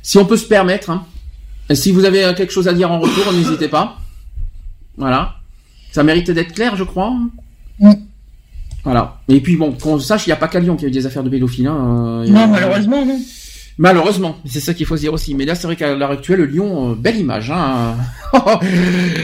Si 0.02 0.18
on 0.18 0.26
peut 0.26 0.38
se 0.38 0.46
permettre, 0.48 0.90
hein. 0.90 1.06
Si 1.74 1.92
vous 1.94 2.04
avez 2.04 2.34
quelque 2.36 2.52
chose 2.52 2.68
à 2.68 2.74
dire 2.74 2.92
en 2.92 3.00
retour, 3.00 3.32
n'hésitez 3.34 3.70
pas. 3.70 3.98
Voilà. 4.98 5.36
Ça 5.92 6.04
mérite 6.04 6.30
d'être 6.32 6.54
clair, 6.54 6.76
je 6.76 6.84
crois. 6.84 7.14
Mm. 7.80 7.92
Voilà. 8.84 9.18
Et 9.30 9.40
puis 9.40 9.56
bon, 9.56 9.72
qu'on 9.72 9.98
sache, 10.00 10.26
il 10.28 10.30
n'y 10.30 10.34
a 10.34 10.38
pas 10.38 10.48
qu'à 10.48 10.60
Lyon 10.60 10.76
qu'il 10.76 10.84
y 10.84 10.86
a 10.86 10.90
eu 10.90 10.92
des 10.92 11.06
affaires 11.06 11.24
de 11.24 11.30
pédophiles. 11.30 11.68
Hein. 11.68 11.78
euh, 11.78 12.24
a- 12.24 12.30
Non, 12.30 12.48
malheureusement, 12.48 13.06
non. 13.06 13.20
Malheureusement, 13.80 14.36
c'est 14.46 14.60
ça 14.60 14.74
qu'il 14.76 14.86
faut 14.86 14.96
se 14.96 15.02
dire 15.02 15.14
aussi. 15.14 15.34
Mais 15.34 15.46
là, 15.46 15.56
c'est 15.56 15.66
vrai 15.68 15.76
qu'à 15.76 15.96
l'heure 15.96 16.12
actuelle, 16.12 16.42
Lyon, 16.44 16.92
euh, 16.92 16.96
belle 16.96 17.18
image. 17.18 17.50
Hein. 17.50 17.96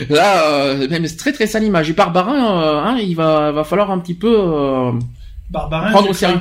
là, 0.09 0.43
euh, 0.47 0.87
même 0.89 1.05
très 1.07 1.31
très 1.33 1.45
sale 1.47 1.63
image. 1.65 1.89
Et 1.89 1.93
Barbarin, 1.93 2.61
euh, 2.63 2.79
hein, 2.83 2.97
il 2.99 3.15
va, 3.15 3.51
va 3.51 3.63
falloir 3.63 3.91
un 3.91 3.99
petit 3.99 4.15
peu 4.15 4.91
Barbarin, 5.49 5.91
prendre 5.91 6.09
au 6.09 6.13
sérieux. 6.13 6.39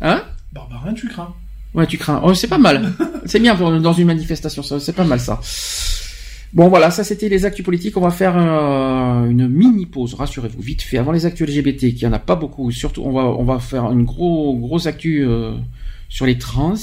hein? 0.00 0.22
Barbarin, 0.52 0.92
tu 0.94 1.08
crains. 1.08 1.32
Ouais, 1.74 1.86
tu 1.86 1.96
crains. 1.96 2.20
Oh, 2.22 2.34
c'est 2.34 2.48
pas 2.48 2.58
mal. 2.58 2.92
c'est 3.24 3.38
bien 3.40 3.54
pour, 3.56 3.70
dans 3.80 3.92
une 3.94 4.06
manifestation, 4.06 4.62
c'est 4.62 4.94
pas 4.94 5.04
mal 5.04 5.20
ça. 5.20 5.40
Bon 6.54 6.68
voilà, 6.68 6.90
ça 6.90 7.02
c'était 7.02 7.28
les 7.30 7.44
actus 7.46 7.64
politiques. 7.64 7.96
On 7.96 8.00
va 8.02 8.10
faire 8.10 8.36
une 8.36 9.48
mini 9.48 9.86
pause, 9.86 10.14
rassurez-vous, 10.14 10.60
vite 10.60 10.82
fait, 10.82 10.98
avant 10.98 11.12
les 11.12 11.24
actus 11.24 11.48
LGBT, 11.48 11.94
qui 11.94 12.06
en 12.06 12.12
a 12.12 12.18
pas 12.18 12.36
beaucoup. 12.36 12.70
Surtout, 12.70 13.02
on 13.04 13.12
va 13.12 13.24
on 13.24 13.44
va 13.44 13.58
faire 13.58 13.90
une 13.90 14.04
gros 14.04 14.54
grosse 14.58 14.86
actu 14.86 15.24
euh, 15.26 15.54
sur 16.10 16.26
les 16.26 16.36
trans. 16.36 16.74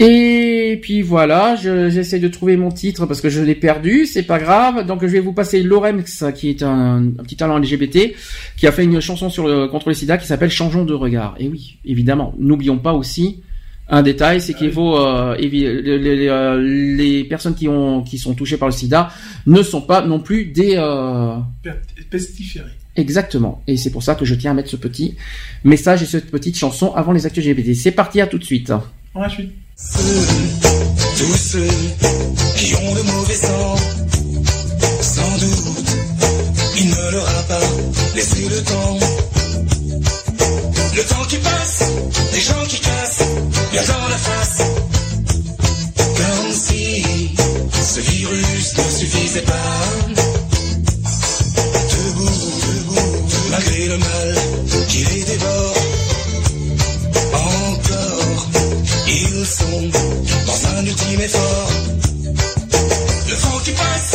Et 0.00 0.80
puis 0.82 1.02
voilà, 1.02 1.54
je- 1.54 1.88
j'essaie 1.88 2.18
de 2.18 2.26
trouver 2.26 2.56
mon 2.56 2.72
titre 2.72 3.06
parce 3.06 3.20
que 3.20 3.28
je 3.28 3.40
l'ai 3.42 3.54
perdu, 3.54 4.06
c'est 4.06 4.24
pas 4.24 4.38
grave. 4.40 4.86
Donc 4.86 5.02
je 5.02 5.06
vais 5.06 5.20
vous 5.20 5.32
passer 5.32 5.62
Lorex, 5.62 6.24
qui 6.34 6.48
est 6.50 6.62
un, 6.64 7.04
un 7.18 7.22
petit 7.22 7.36
talent 7.36 7.58
LGBT, 7.58 8.14
qui 8.56 8.66
a 8.66 8.72
fait 8.72 8.84
une 8.84 9.00
chanson 9.00 9.28
sur 9.30 9.46
le, 9.46 9.68
contre 9.68 9.88
le 9.90 9.94
sida 9.94 10.18
qui 10.18 10.26
s'appelle 10.26 10.50
Changeons 10.50 10.84
de 10.84 10.94
regard. 10.94 11.36
Et 11.38 11.46
oui, 11.48 11.78
évidemment, 11.84 12.34
n'oublions 12.38 12.78
pas 12.78 12.92
aussi 12.94 13.42
un 13.88 14.02
détail, 14.02 14.40
c'est 14.40 14.54
qu'il 14.54 14.72
faut 14.72 14.96
euh, 14.96 15.36
les, 15.36 15.48
les- 15.48 16.28
euh, 16.28 16.60
les 16.60 17.24
personnes 17.24 17.54
qui 17.54 17.68
ont 17.68 18.02
qui 18.02 18.16
sont 18.18 18.34
touchées 18.34 18.56
par 18.56 18.68
le 18.68 18.72
sida 18.74 19.10
ne 19.46 19.62
sont 19.62 19.82
pas 19.82 20.00
non 20.06 20.20
plus 20.20 20.46
des 20.46 20.74
euh, 20.76 21.36
Per- 21.62 21.72
Pestiféré. 22.10 22.70
exactement. 22.96 23.62
Et 23.66 23.76
c'est 23.76 23.90
pour 23.90 24.02
ça 24.02 24.14
que 24.14 24.24
je 24.24 24.34
tiens 24.34 24.52
à 24.52 24.54
mettre 24.54 24.70
ce 24.70 24.76
petit 24.76 25.16
message 25.64 26.02
et 26.02 26.06
cette 26.06 26.30
petite 26.30 26.56
chanson 26.56 26.94
avant 26.94 27.12
les 27.12 27.26
actus 27.26 27.44
LGBT. 27.46 27.74
C'est 27.74 27.90
parti, 27.92 28.20
à 28.20 28.26
tout 28.26 28.38
de 28.38 28.44
suite. 28.44 28.72
Ensuite. 29.14 29.52
Tous 29.76 31.36
ceux 31.36 31.68
qui 32.56 32.74
ont 32.76 32.94
le 32.94 33.02
mauvais 33.02 33.34
sang, 33.34 33.76
sans 35.02 35.38
doute, 35.38 35.94
il 36.78 36.88
ne 36.88 37.10
leur 37.12 37.28
a 37.28 37.42
pas 37.42 37.60
laissé 38.14 38.48
le 38.48 38.62
temps. 38.62 38.98
Le 40.96 41.02
temps 41.08 41.24
qui 41.28 41.36
passe, 41.38 41.90
les 42.32 42.40
gens 42.40 42.64
qui 42.68 42.80
cassent, 42.80 43.24
dans 43.82 44.08
la 44.08 44.16
face. 44.16 44.58
Comme 45.96 46.52
si 46.52 47.04
ce 47.94 48.00
virus 48.00 48.76
ne 48.78 48.82
suffisait 48.98 49.40
pas. 49.40 49.80
Debout, 51.90 52.50
debout, 52.66 53.26
malgré 53.50 53.86
le 53.86 53.98
mal 53.98 54.34
qui 54.88 54.98
les 54.98 55.24
dévore. 55.24 55.74
Encore, 57.32 58.46
ils 59.08 59.46
sont 59.46 59.90
dans 60.46 60.78
un 60.78 60.86
ultime 60.86 61.20
effort. 61.20 61.70
Le 63.28 63.36
temps 63.36 63.60
qui 63.64 63.72
passe, 63.72 64.14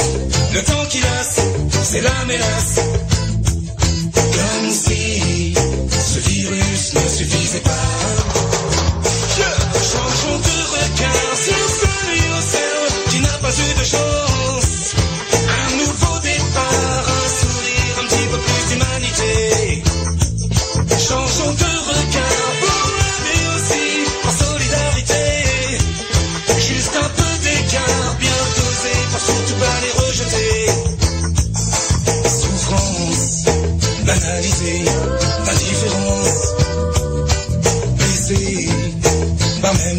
le 0.53 0.61
temps 0.63 0.85
qui 0.89 0.99
lasse, 1.01 1.39
c'est 1.83 2.01
la 2.01 2.25
mélasse. 2.25 2.79
Comme 4.13 4.71
si 4.71 5.53
ce 6.13 6.19
virus 6.29 6.93
ne 6.93 7.09
suffisait 7.09 7.59
pas. 7.59 7.88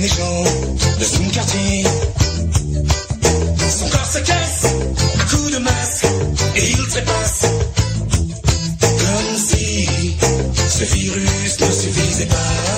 Les 0.01 0.09
gens 0.09 0.45
de 0.99 1.05
son 1.05 1.25
quartier. 1.31 1.85
Son 3.79 3.89
corps 3.91 4.07
se 4.07 4.19
casse 4.20 4.65
à 5.19 5.25
coups 5.25 5.53
de 5.53 5.59
masse 5.59 6.05
et 6.57 6.70
il 6.70 6.89
trépasse. 6.89 7.45
Comme 8.81 9.37
si 9.37 10.17
ce 10.69 10.85
virus 10.85 11.61
ne 11.61 11.70
suffisait 11.73 12.27
pas. 12.27 12.69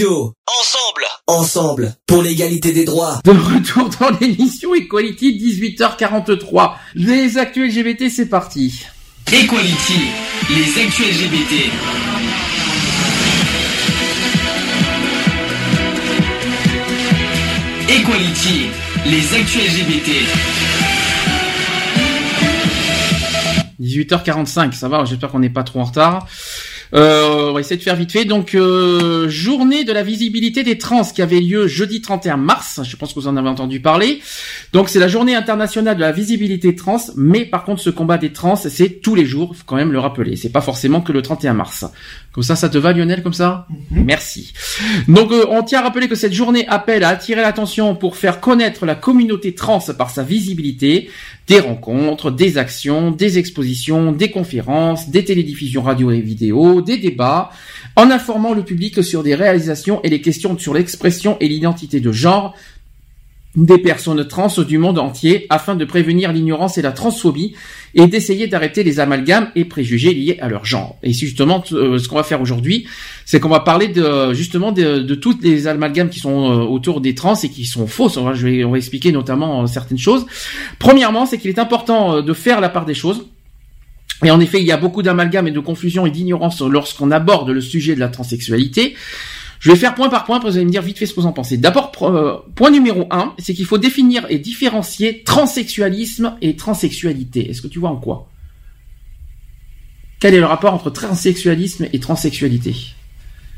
Ensemble. 0.00 1.06
Ensemble 1.26 1.94
pour 2.06 2.22
l'égalité 2.22 2.70
des 2.72 2.84
droits. 2.84 3.20
De 3.24 3.32
retour 3.32 3.88
dans 3.98 4.16
l'émission 4.20 4.72
Equality 4.74 5.32
18h43. 5.32 6.74
Les 6.94 7.36
actuels 7.36 7.68
LGBT, 7.70 8.08
c'est 8.08 8.28
parti. 8.28 8.84
Equality, 9.26 10.00
les 10.50 10.82
actus 10.82 11.04
LGBT. 11.04 11.54
Equality, 17.88 18.70
les 19.06 19.34
actus 19.34 19.62
LGBT. 19.62 20.10
18h45, 23.80 24.72
ça 24.72 24.88
va, 24.88 25.04
j'espère 25.04 25.30
qu'on 25.30 25.38
n'est 25.38 25.50
pas 25.50 25.62
trop 25.62 25.80
en 25.80 25.84
retard. 25.84 26.26
Euh, 26.94 27.50
on 27.50 27.52
va 27.52 27.60
essayer 27.60 27.76
de 27.76 27.82
faire 27.82 27.96
vite 27.96 28.12
fait. 28.12 28.24
Donc, 28.24 28.54
euh, 28.54 29.28
journée 29.28 29.84
de 29.84 29.92
la 29.92 30.02
visibilité 30.02 30.62
des 30.62 30.78
trans 30.78 31.02
qui 31.02 31.22
avait 31.22 31.40
lieu 31.40 31.66
jeudi 31.66 32.00
31 32.00 32.36
mars. 32.36 32.80
Je 32.82 32.96
pense 32.96 33.12
que 33.12 33.20
vous 33.20 33.28
en 33.28 33.36
avez 33.36 33.48
entendu 33.48 33.80
parler. 33.80 34.20
Donc, 34.72 34.88
c'est 34.88 34.98
la 34.98 35.08
journée 35.08 35.34
internationale 35.34 35.96
de 35.96 36.00
la 36.00 36.12
visibilité 36.12 36.74
trans. 36.74 37.00
Mais 37.16 37.44
par 37.44 37.64
contre, 37.64 37.82
ce 37.82 37.90
combat 37.90 38.18
des 38.18 38.32
trans, 38.32 38.56
c'est 38.56 39.00
tous 39.00 39.14
les 39.14 39.26
jours. 39.26 39.54
Faut 39.54 39.64
quand 39.66 39.76
même 39.76 39.92
le 39.92 39.98
rappeler. 39.98 40.36
C'est 40.36 40.52
pas 40.52 40.60
forcément 40.60 41.00
que 41.00 41.12
le 41.12 41.22
31 41.22 41.54
mars. 41.54 41.84
Comme 42.32 42.44
ça, 42.44 42.56
ça 42.56 42.68
te 42.68 42.78
va, 42.78 42.92
Lionel, 42.92 43.22
comme 43.22 43.32
ça 43.32 43.66
Merci. 43.90 44.52
Donc, 45.08 45.32
euh, 45.32 45.46
on 45.50 45.62
tient 45.62 45.80
à 45.80 45.82
rappeler 45.82 46.08
que 46.08 46.14
cette 46.14 46.32
journée 46.32 46.66
appelle 46.68 47.02
à 47.02 47.08
attirer 47.08 47.40
l'attention 47.40 47.96
pour 47.96 48.16
faire 48.16 48.40
connaître 48.40 48.86
la 48.86 48.94
communauté 48.94 49.54
trans 49.54 49.80
par 49.96 50.10
sa 50.10 50.22
visibilité, 50.22 51.10
des 51.48 51.60
rencontres, 51.60 52.30
des 52.30 52.58
actions, 52.58 53.10
des 53.10 53.38
expositions, 53.38 54.12
des 54.12 54.30
conférences, 54.30 55.08
des 55.08 55.24
télédiffusions 55.24 55.82
radio 55.82 56.10
et 56.10 56.20
vidéo, 56.20 56.77
des 56.80 56.98
débats, 56.98 57.50
en 57.96 58.10
informant 58.10 58.54
le 58.54 58.62
public 58.62 59.02
sur 59.02 59.22
des 59.22 59.34
réalisations 59.34 60.00
et 60.02 60.08
les 60.08 60.20
questions 60.20 60.56
sur 60.58 60.74
l'expression 60.74 61.36
et 61.40 61.48
l'identité 61.48 62.00
de 62.00 62.12
genre 62.12 62.54
des 63.56 63.78
personnes 63.78 64.26
trans 64.26 64.48
du 64.66 64.78
monde 64.78 64.98
entier 64.98 65.46
afin 65.50 65.74
de 65.74 65.84
prévenir 65.84 66.32
l'ignorance 66.32 66.78
et 66.78 66.82
la 66.82 66.92
transphobie 66.92 67.54
et 67.94 68.06
d'essayer 68.06 68.46
d'arrêter 68.46 68.84
les 68.84 69.00
amalgames 69.00 69.50
et 69.56 69.64
préjugés 69.64 70.12
liés 70.12 70.38
à 70.40 70.48
leur 70.48 70.64
genre. 70.64 70.96
Et 71.02 71.12
justement 71.12 71.64
euh, 71.72 71.98
ce 71.98 72.08
qu'on 72.08 72.16
va 72.16 72.22
faire 72.22 72.40
aujourd'hui, 72.40 72.86
c'est 73.24 73.40
qu'on 73.40 73.48
va 73.48 73.60
parler 73.60 73.92
justement 74.32 74.70
de, 74.70 75.14
toutes 75.14 75.42
les 75.42 75.66
amalgames 75.66 76.10
qui 76.10 76.20
sont 76.20 76.52
euh, 76.52 76.64
autour 76.64 77.00
des 77.00 77.14
trans 77.14 77.34
et 77.34 77.48
qui 77.48 77.64
sont 77.64 77.86
fausses. 77.86 78.16
On 78.16 78.24
va, 78.24 78.76
expliquer 78.76 79.12
notamment 79.12 79.62
euh, 79.62 79.66
certaines 79.66 79.98
choses. 79.98 80.26
Premièrement, 80.78 81.26
c'est 81.26 81.38
qu'il 81.38 81.50
est 81.50 81.58
important 81.58 82.22
de 82.22 82.32
faire 82.32 82.60
la 82.60 82.68
part 82.68 82.84
des 82.84 82.94
choses. 82.94 83.26
Et 84.24 84.30
en 84.30 84.40
effet, 84.40 84.60
il 84.60 84.66
y 84.66 84.72
a 84.72 84.76
beaucoup 84.76 85.02
d'amalgames 85.02 85.46
et 85.48 85.52
de 85.52 85.60
confusion 85.60 86.06
et 86.06 86.10
d'ignorance 86.10 86.60
lorsqu'on 86.60 87.10
aborde 87.10 87.50
le 87.50 87.60
sujet 87.60 87.94
de 87.94 88.00
la 88.00 88.08
transsexualité. 88.08 88.94
Je 89.60 89.70
vais 89.70 89.76
faire 89.76 89.94
point 89.94 90.08
par 90.08 90.24
point, 90.24 90.38
vous 90.38 90.56
allez 90.56 90.64
me 90.64 90.70
dire 90.70 90.82
vite 90.82 90.98
fait 90.98 91.06
ce 91.06 91.14
que 91.14 91.20
vous 91.20 91.26
en 91.26 91.32
pensez. 91.32 91.56
D'abord, 91.56 91.92
euh, 92.02 92.36
point 92.54 92.70
numéro 92.70 93.06
un, 93.10 93.34
c'est 93.38 93.54
qu'il 93.54 93.64
faut 93.64 93.78
définir 93.78 94.24
et 94.28 94.38
différencier 94.38 95.22
transsexualisme 95.24 96.36
et 96.42 96.54
transsexualité. 96.54 97.50
Est-ce 97.50 97.62
que 97.62 97.68
tu 97.68 97.78
vois 97.78 97.90
en 97.90 97.96
quoi? 97.96 98.28
Quel 100.20 100.34
est 100.34 100.40
le 100.40 100.46
rapport 100.46 100.74
entre 100.74 100.90
transsexualisme 100.90 101.86
et 101.92 102.00
transsexualité? 102.00 102.74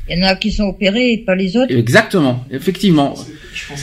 Il 0.09 0.17
y 0.17 0.23
en 0.23 0.27
a 0.27 0.35
qui 0.35 0.51
sont 0.51 0.63
opérés 0.63 1.13
et 1.13 1.17
pas 1.19 1.35
les 1.35 1.55
autres. 1.55 1.73
Exactement, 1.73 2.43
effectivement. 2.51 3.13
Ouais. 3.13 3.75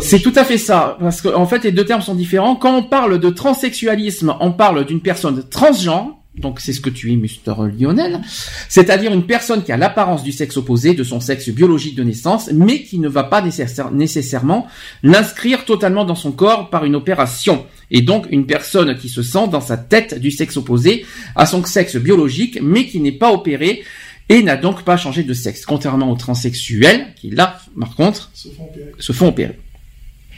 C'est 0.00 0.20
tout 0.20 0.32
à 0.34 0.44
fait 0.44 0.58
ça, 0.58 0.96
parce 1.00 1.22
qu'en 1.22 1.40
en 1.40 1.46
fait 1.46 1.64
les 1.64 1.72
deux 1.72 1.84
termes 1.84 2.02
sont 2.02 2.14
différents. 2.14 2.56
Quand 2.56 2.76
on 2.76 2.82
parle 2.82 3.18
de 3.18 3.30
transsexualisme, 3.30 4.34
on 4.40 4.52
parle 4.52 4.84
d'une 4.84 5.00
personne 5.00 5.48
transgenre, 5.48 6.19
donc 6.40 6.58
c'est 6.60 6.72
ce 6.72 6.80
que 6.80 6.90
tu 6.90 7.12
es, 7.12 7.16
Mister 7.16 7.52
Lionel, 7.78 8.20
c'est-à-dire 8.68 9.12
une 9.12 9.24
personne 9.26 9.62
qui 9.62 9.72
a 9.72 9.76
l'apparence 9.76 10.22
du 10.22 10.32
sexe 10.32 10.56
opposé, 10.56 10.94
de 10.94 11.04
son 11.04 11.20
sexe 11.20 11.48
biologique 11.50 11.94
de 11.94 12.02
naissance, 12.02 12.50
mais 12.52 12.82
qui 12.82 12.98
ne 12.98 13.08
va 13.08 13.24
pas 13.24 13.42
nécessaire- 13.42 13.90
nécessairement 13.92 14.66
l'inscrire 15.02 15.64
totalement 15.64 16.04
dans 16.04 16.14
son 16.14 16.32
corps 16.32 16.70
par 16.70 16.84
une 16.84 16.96
opération. 16.96 17.66
Et 17.90 18.02
donc 18.02 18.26
une 18.30 18.46
personne 18.46 18.96
qui 18.96 19.08
se 19.08 19.22
sent 19.22 19.48
dans 19.50 19.60
sa 19.60 19.76
tête 19.76 20.18
du 20.20 20.30
sexe 20.30 20.56
opposé 20.56 21.04
à 21.36 21.46
son 21.46 21.64
sexe 21.64 21.96
biologique, 21.96 22.58
mais 22.62 22.86
qui 22.86 23.00
n'est 23.00 23.12
pas 23.12 23.32
opéré 23.32 23.82
et 24.28 24.42
n'a 24.42 24.56
donc 24.56 24.82
pas 24.84 24.96
changé 24.96 25.24
de 25.24 25.34
sexe, 25.34 25.66
contrairement 25.66 26.10
aux 26.10 26.16
transsexuels, 26.16 27.08
qui 27.16 27.30
là, 27.30 27.58
par 27.78 27.94
contre, 27.96 28.30
Se 28.32 28.48
font 28.48 28.64
opérer. 28.66 28.92
se 28.98 29.12
font 29.12 29.28
opérer. 29.28 29.58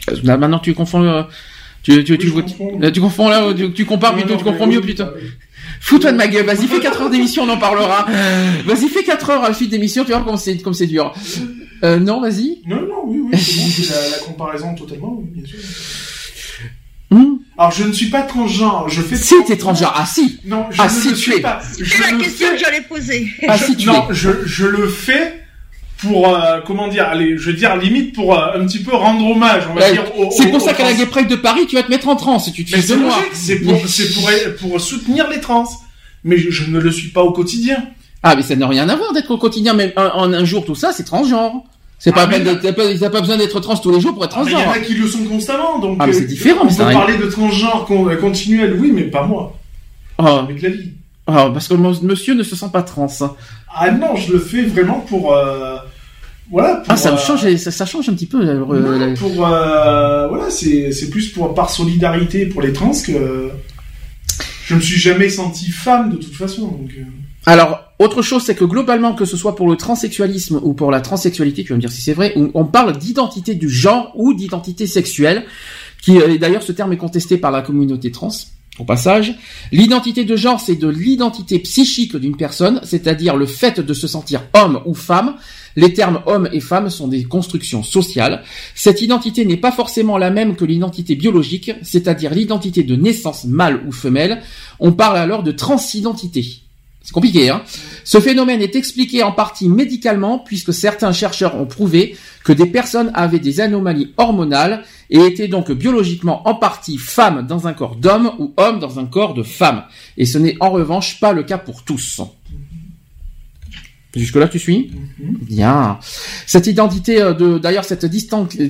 Euh, 0.09 0.15
Là, 0.23 0.35
maintenant, 0.37 0.59
tu 0.59 0.73
confonds. 0.73 1.25
Tu, 1.83 2.03
tu, 2.03 2.17
tu, 2.17 2.31
tu, 2.31 2.31
tu 2.93 3.01
confonds 3.01 3.27
là, 3.29 3.53
tu, 3.53 3.71
tu 3.73 3.85
compares 3.85 4.13
plutôt, 4.15 4.35
tu 4.37 4.43
confonds 4.45 4.67
mieux 4.67 4.81
plutôt. 4.81 5.03
Fous-toi 5.85 6.13
de 6.13 6.17
ma 6.17 6.27
gueule, 6.27 6.45
vas-y, 6.45 6.65
fais 6.67 6.79
4 6.79 7.01
heures 7.01 7.09
d'émission, 7.09 7.43
on 7.43 7.49
en 7.49 7.57
parlera. 7.57 8.05
Vas-y, 8.65 8.87
fais 8.87 9.03
4 9.03 9.29
heures 9.31 9.43
à 9.43 9.49
la 9.49 9.53
suite 9.53 9.69
d'émission, 9.69 10.05
tu 10.05 10.11
vois 10.13 10.21
comme 10.21 10.37
c'est, 10.37 10.57
comme 10.59 10.73
c'est 10.73 10.87
dur. 10.87 11.13
Euh, 11.83 11.99
non, 11.99 12.21
vas-y. 12.21 12.61
Non, 12.65 12.77
non, 12.81 13.01
oui, 13.05 13.19
oui, 13.21 13.37
c'est 13.37 13.55
bon, 13.57 13.67
c'est 13.69 13.89
la, 13.93 14.09
la 14.11 14.17
comparaison 14.25 14.73
totalement, 14.75 15.13
oui, 15.19 15.25
bien 15.33 15.45
sûr. 15.45 15.59
Alors, 17.57 17.71
je 17.71 17.83
ne 17.83 17.91
suis 17.91 18.07
pas 18.09 18.23
transgenre, 18.23 18.89
je 18.89 19.01
fais... 19.01 19.15
Si, 19.15 19.35
t'es 19.45 19.57
transgenre, 19.57 19.93
ah 19.95 20.05
si. 20.07 20.39
Non, 20.45 20.65
je 20.71 20.81
Ah, 20.81 20.85
ne 20.85 20.89
si, 20.89 21.09
le 21.09 21.13
tu 21.13 21.19
suis 21.21 21.33
es. 21.35 21.39
pas. 21.41 21.61
C'est 21.61 21.99
la 22.11 22.17
question 22.17 22.47
fais- 22.47 22.53
que 22.55 22.59
j'allais 22.59 22.81
poser. 22.81 23.27
Ah, 23.47 23.57
je- 23.57 23.65
si, 23.65 23.75
tu 23.75 23.87
non, 23.87 24.09
es. 24.09 24.13
je, 24.15 24.29
je 24.45 24.65
le 24.65 24.87
fais 24.87 25.42
pour, 26.03 26.27
euh, 26.35 26.59
comment 26.65 26.87
dire, 26.87 27.07
allez, 27.07 27.37
je 27.37 27.49
veux 27.49 27.55
dire, 27.55 27.75
limite 27.77 28.13
pour 28.13 28.37
euh, 28.37 28.59
un 28.59 28.65
petit 28.65 28.79
peu 28.83 28.95
rendre 28.95 29.25
hommage, 29.29 29.63
on 29.71 29.73
va 29.73 29.81
Ouais, 29.81 29.91
dire, 29.93 30.03
c'est 30.31 30.47
au- 30.47 30.49
pour 30.51 30.61
ça 30.61 30.73
qu'à 30.73 30.83
la. 30.83 30.93
Gay 30.93 31.05
Pride 31.07 31.27
de 31.29 31.35
Paris, 31.35 31.65
tu 31.67 31.75
vas 31.75 31.83
te 31.83 31.89
mettre 31.89 32.07
en 32.07 32.15
transe, 32.15 32.51
tu 32.53 32.63
te 32.65 32.75
Mais 32.75 32.81
c'est 32.81 32.95
de 32.95 33.01
moi. 33.01 33.15
c'est 33.33 33.59
pour, 33.61 33.77
c'est 33.87 34.13
pour, 34.13 34.29
pour 34.69 34.81
soutenir 34.81 35.29
les 35.29 35.39
trans. 35.39 35.65
Mais 36.23 36.37
je, 36.37 36.51
je 36.51 36.69
ne 36.69 36.79
le 36.79 36.91
suis 36.91 37.09
pas 37.09 37.21
au 37.23 37.31
quotidien. 37.31 37.83
Ah, 38.21 38.35
mais 38.35 38.41
ça 38.43 38.55
n'a 38.55 38.67
rien 38.67 38.87
à 38.87 38.95
voir 38.95 39.11
d'être 39.13 39.31
au 39.31 39.37
quotidien, 39.37 39.73
même 39.73 39.91
en, 39.97 40.03
en 40.03 40.33
un 40.33 40.45
jour, 40.45 40.63
tout 40.65 40.75
ça, 40.75 40.91
c'est 40.93 41.03
transgenre. 41.03 41.51
C'est 41.99 42.11
Ah, 42.15 42.25
pas, 42.25 42.27
mais 42.27 42.39
pas, 42.41 43.09
pas 43.09 43.19
besoin 43.21 43.37
d'être 43.37 43.59
trans 43.61 43.75
tous 43.77 43.91
les 43.91 43.99
jours 44.01 44.13
pour 44.13 44.23
être 44.25 44.35
Ah, 44.37 44.43
mais 44.45 44.51
Il 44.51 44.53
y 44.53 44.55
en 44.55 44.61
transgenre. 44.63 44.81
a 44.83 44.85
qui 44.85 44.93
le 44.95 45.07
sont 45.07 45.23
constamment, 45.23 45.79
donc 45.79 45.97
Ah, 45.99 46.07
mais 46.07 46.13
euh, 46.13 46.19
c'est 46.19 46.25
différent, 46.27 46.61
On 46.61 46.65
mais 46.65 46.71
ça 46.71 46.85
peut 46.85 46.93
parler 46.93 47.17
de 47.17 47.25
transgenre 47.25 47.85
euh, 47.91 48.15
continuel, 48.17 48.77
oui, 48.79 48.91
mais 48.93 49.03
pas 49.03 49.23
moi. 49.25 49.57
Ah, 50.17 50.39
Avec 50.47 50.61
la 50.61 50.69
vie. 50.69 50.91
ah, 51.27 51.49
parce 51.53 51.67
que 51.67 51.73
mon- 51.75 52.01
monsieur 52.03 52.33
ne 52.35 52.43
se 52.43 52.55
sent 52.55 52.67
pas 52.71 52.81
trans. 52.83 53.07
Ah 53.75 53.91
non, 53.91 54.15
je 54.15 54.33
le 54.33 54.39
fais 54.39 54.63
vraiment 54.63 54.99
pour, 54.99 55.33
euh, 55.33 55.72
voilà. 56.53 56.75
Pour, 56.75 56.85
Ah, 56.87 56.95
ça 56.95 57.11
me 57.11 57.17
euh, 57.17 57.19
change, 57.19 57.55
ça, 57.57 57.71
ça 57.71 57.85
change 57.85 58.07
un 58.07 58.13
petit 58.13 58.25
peu. 58.27 58.39
euh, 58.47 58.59
non, 58.59 58.97
la- 58.97 59.13
pour, 59.15 59.45
euh, 59.45 60.27
voilà, 60.29 60.49
c'est, 60.49 61.09
plus 61.09 61.27
pour 61.29 61.53
par 61.53 61.69
solidarité 61.69 62.45
pour 62.45 62.61
les 62.61 62.71
trans 62.71 62.91
que 63.05 63.49
je 64.65 64.75
me 64.75 64.79
suis 64.79 64.97
jamais 64.99 65.29
senti 65.29 65.69
femme 65.71 66.11
de 66.11 66.17
toute 66.17 66.33
façon. 66.35 66.67
Donc, 66.67 66.91
Alors, 67.45 67.79
autre 67.99 68.21
chose, 68.21 68.43
c'est 68.43 68.55
que 68.55 68.63
globalement, 68.63 69.13
que 69.13 69.25
ce 69.25 69.35
soit 69.35 69.55
pour 69.55 69.67
le 69.69 69.75
transsexualisme 69.75 70.59
ou 70.63 70.73
pour 70.73 70.91
la 70.91 71.01
transsexualité, 71.01 71.63
tu 71.63 71.69
vas 71.69 71.75
me 71.75 71.81
dire 71.81 71.91
si 71.91 72.01
c'est 72.01 72.13
vrai, 72.13 72.33
on- 72.53 72.65
parle 72.65 72.97
d'identité 72.97 73.55
du 73.55 73.69
genre 73.69 74.11
ou 74.15 74.33
d'identité 74.33 74.87
sexuelle, 74.87 75.43
qui 76.01 76.17
d'ailleurs 76.39 76.63
ce 76.63 76.71
terme 76.71 76.93
est 76.93 76.97
contesté 76.97 77.37
par 77.37 77.51
la 77.51 77.61
communauté 77.61 78.11
trans. 78.11 78.29
Au 78.79 78.85
passage, 78.85 79.35
l'identité 79.71 80.25
de 80.25 80.35
genre, 80.35 80.59
c'est 80.59 80.75
de 80.75 80.87
l'identité 80.87 81.59
psychique 81.59 82.15
d'une 82.15 82.35
personne, 82.35 82.79
c'est-à-dire 82.83 83.35
le 83.35 83.45
fait 83.45 83.79
de 83.79 83.93
se 83.93 84.07
sentir 84.07 84.41
homme 84.55 84.79
ou 84.85 84.95
femme. 84.95 85.35
Les 85.75 85.93
termes 85.93 86.21
homme 86.25 86.49
et 86.51 86.59
femme 86.59 86.89
sont 86.89 87.07
des 87.07 87.23
constructions 87.23 87.83
sociales. 87.83 88.43
Cette 88.75 89.01
identité 89.01 89.45
n'est 89.45 89.57
pas 89.57 89.71
forcément 89.71 90.17
la 90.17 90.29
même 90.29 90.55
que 90.55 90.65
l'identité 90.65 91.15
biologique, 91.15 91.71
c'est-à-dire 91.81 92.33
l'identité 92.33 92.83
de 92.83 92.95
naissance 92.95 93.45
mâle 93.45 93.83
ou 93.87 93.91
femelle. 93.91 94.41
On 94.79 94.91
parle 94.91 95.17
alors 95.17 95.43
de 95.43 95.51
transidentité. 95.51 96.45
C'est 97.05 97.11
compliqué, 97.11 97.49
hein? 97.49 97.63
Ce 98.05 98.21
phénomène 98.21 98.61
est 98.61 98.77
expliqué 98.77 99.23
en 99.23 99.33
partie 99.33 99.67
médicalement, 99.67 100.39
puisque 100.39 100.73
certains 100.73 101.11
chercheurs 101.11 101.59
ont 101.59 101.65
prouvé 101.65 102.15
que 102.45 102.53
des 102.53 102.65
personnes 102.65 103.11
avaient 103.13 103.39
des 103.39 103.59
anomalies 103.59 104.13
hormonales 104.15 104.83
et 105.09 105.19
étaient 105.19 105.49
donc 105.49 105.69
biologiquement 105.71 106.47
en 106.47 106.55
partie 106.55 106.97
femmes 106.97 107.45
dans 107.45 107.67
un 107.67 107.73
corps 107.73 107.97
d'homme 107.97 108.31
ou 108.39 108.53
homme 108.55 108.79
dans 108.79 108.99
un 108.99 109.05
corps 109.05 109.33
de 109.33 109.43
femme. 109.43 109.83
Et 110.15 110.25
ce 110.25 110.37
n'est 110.37 110.55
en 110.61 110.69
revanche 110.69 111.19
pas 111.19 111.33
le 111.33 111.43
cas 111.43 111.57
pour 111.57 111.83
tous. 111.83 112.21
Jusque-là, 114.15 114.47
tu 114.47 114.59
suis 114.59 114.91
Bien. 115.17 115.97
Cette 116.45 116.67
identité 116.67 117.19
euh, 117.19 117.33
de, 117.33 117.57
d'ailleurs, 117.57 117.83
cette, 117.83 118.05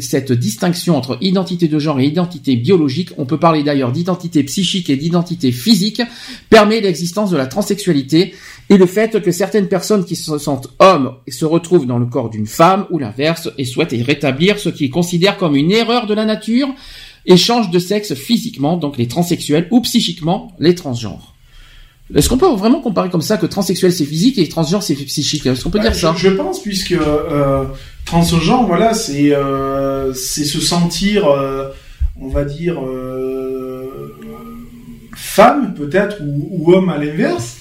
cette 0.02 0.32
distinction 0.32 0.96
entre 0.96 1.18
identité 1.20 1.68
de 1.68 1.80
genre 1.80 2.00
et 2.00 2.06
identité 2.06 2.56
biologique, 2.56 3.10
on 3.18 3.26
peut 3.26 3.40
parler 3.40 3.62
d'ailleurs 3.62 3.92
d'identité 3.92 4.44
psychique 4.44 4.90
et 4.90 4.96
d'identité 4.96 5.52
physique, 5.52 6.02
permet 6.50 6.80
l'existence 6.80 7.30
de 7.30 7.36
la 7.36 7.48
transsexualité 7.48 8.34
et 8.70 8.78
le 8.78 8.86
fait 8.86 9.22
que 9.22 9.32
certaines 9.32 9.68
personnes 9.68 10.06
qui 10.06 10.16
se 10.16 10.38
sentent 10.38 10.70
hommes 10.80 11.16
se 11.28 11.44
retrouvent 11.44 11.88
dans 11.88 12.00
le 12.00 12.06
corps 12.06 12.30
d'une 12.30 12.48
femme 12.48 12.86
ou 12.90 12.98
l'inverse 12.98 13.50
et 13.58 13.66
souhaitent 13.66 13.92
y 13.92 14.02
rétablir 14.02 14.60
ce 14.60 14.70
qu'ils 14.70 14.90
considèrent 14.90 15.38
comme 15.38 15.58
une 15.58 15.72
erreur 15.72 16.08
de 16.08 16.14
la 16.14 16.24
nature 16.24 16.74
et 17.26 17.36
changent 17.36 17.72
de 17.72 17.80
sexe 17.80 18.14
physiquement, 18.14 18.78
donc 18.78 18.98
les 18.98 19.08
transsexuels, 19.08 19.68
ou 19.72 19.82
psychiquement, 19.82 20.54
les 20.60 20.76
transgenres. 20.76 21.33
Est-ce 22.16 22.30
qu'on 22.30 22.38
peut 22.38 22.48
vraiment 22.48 22.80
comparer 22.80 23.10
comme 23.10 23.22
ça 23.22 23.38
que 23.38 23.46
transsexuel 23.46 23.92
c'est 23.92 24.06
physique 24.06 24.38
et 24.38 24.48
transgenre 24.48 24.84
c'est 24.84 24.94
psychique? 24.96 25.46
Est-ce 25.46 25.64
qu'on 25.64 25.72
peut 25.72 25.80
bah, 25.80 25.86
dire 25.86 25.94
je, 25.94 26.00
ça? 26.00 26.14
je 26.16 26.30
pense 26.30 26.62
puisque 26.62 26.92
euh, 26.92 27.66
transgenre, 28.06 28.68
voilà, 28.68 28.94
c'est 28.94 29.34
euh, 29.34 30.14
c'est 30.14 30.46
se 30.46 30.62
sentir, 30.62 31.28
euh, 31.28 31.70
on 32.20 32.28
va 32.28 32.44
dire, 32.46 32.80
femme 35.16 35.74
peut-être 35.74 36.18
ou, 36.22 36.50
ou 36.52 36.74
homme 36.74 36.90
à 36.90 36.98
l'inverse. 36.98 37.58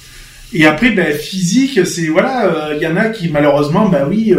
Et 0.52 0.66
après, 0.66 0.90
ben, 0.90 1.16
physique, 1.16 1.86
c'est 1.86 2.08
voilà, 2.08 2.72
il 2.76 2.82
y 2.82 2.86
en 2.86 2.96
a 2.96 3.08
qui 3.08 3.30
malheureusement, 3.30 3.88
bah 3.88 4.06
oui, 4.06 4.34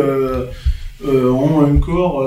ont 1.04 1.66
un 1.66 1.78
corps 1.78 2.24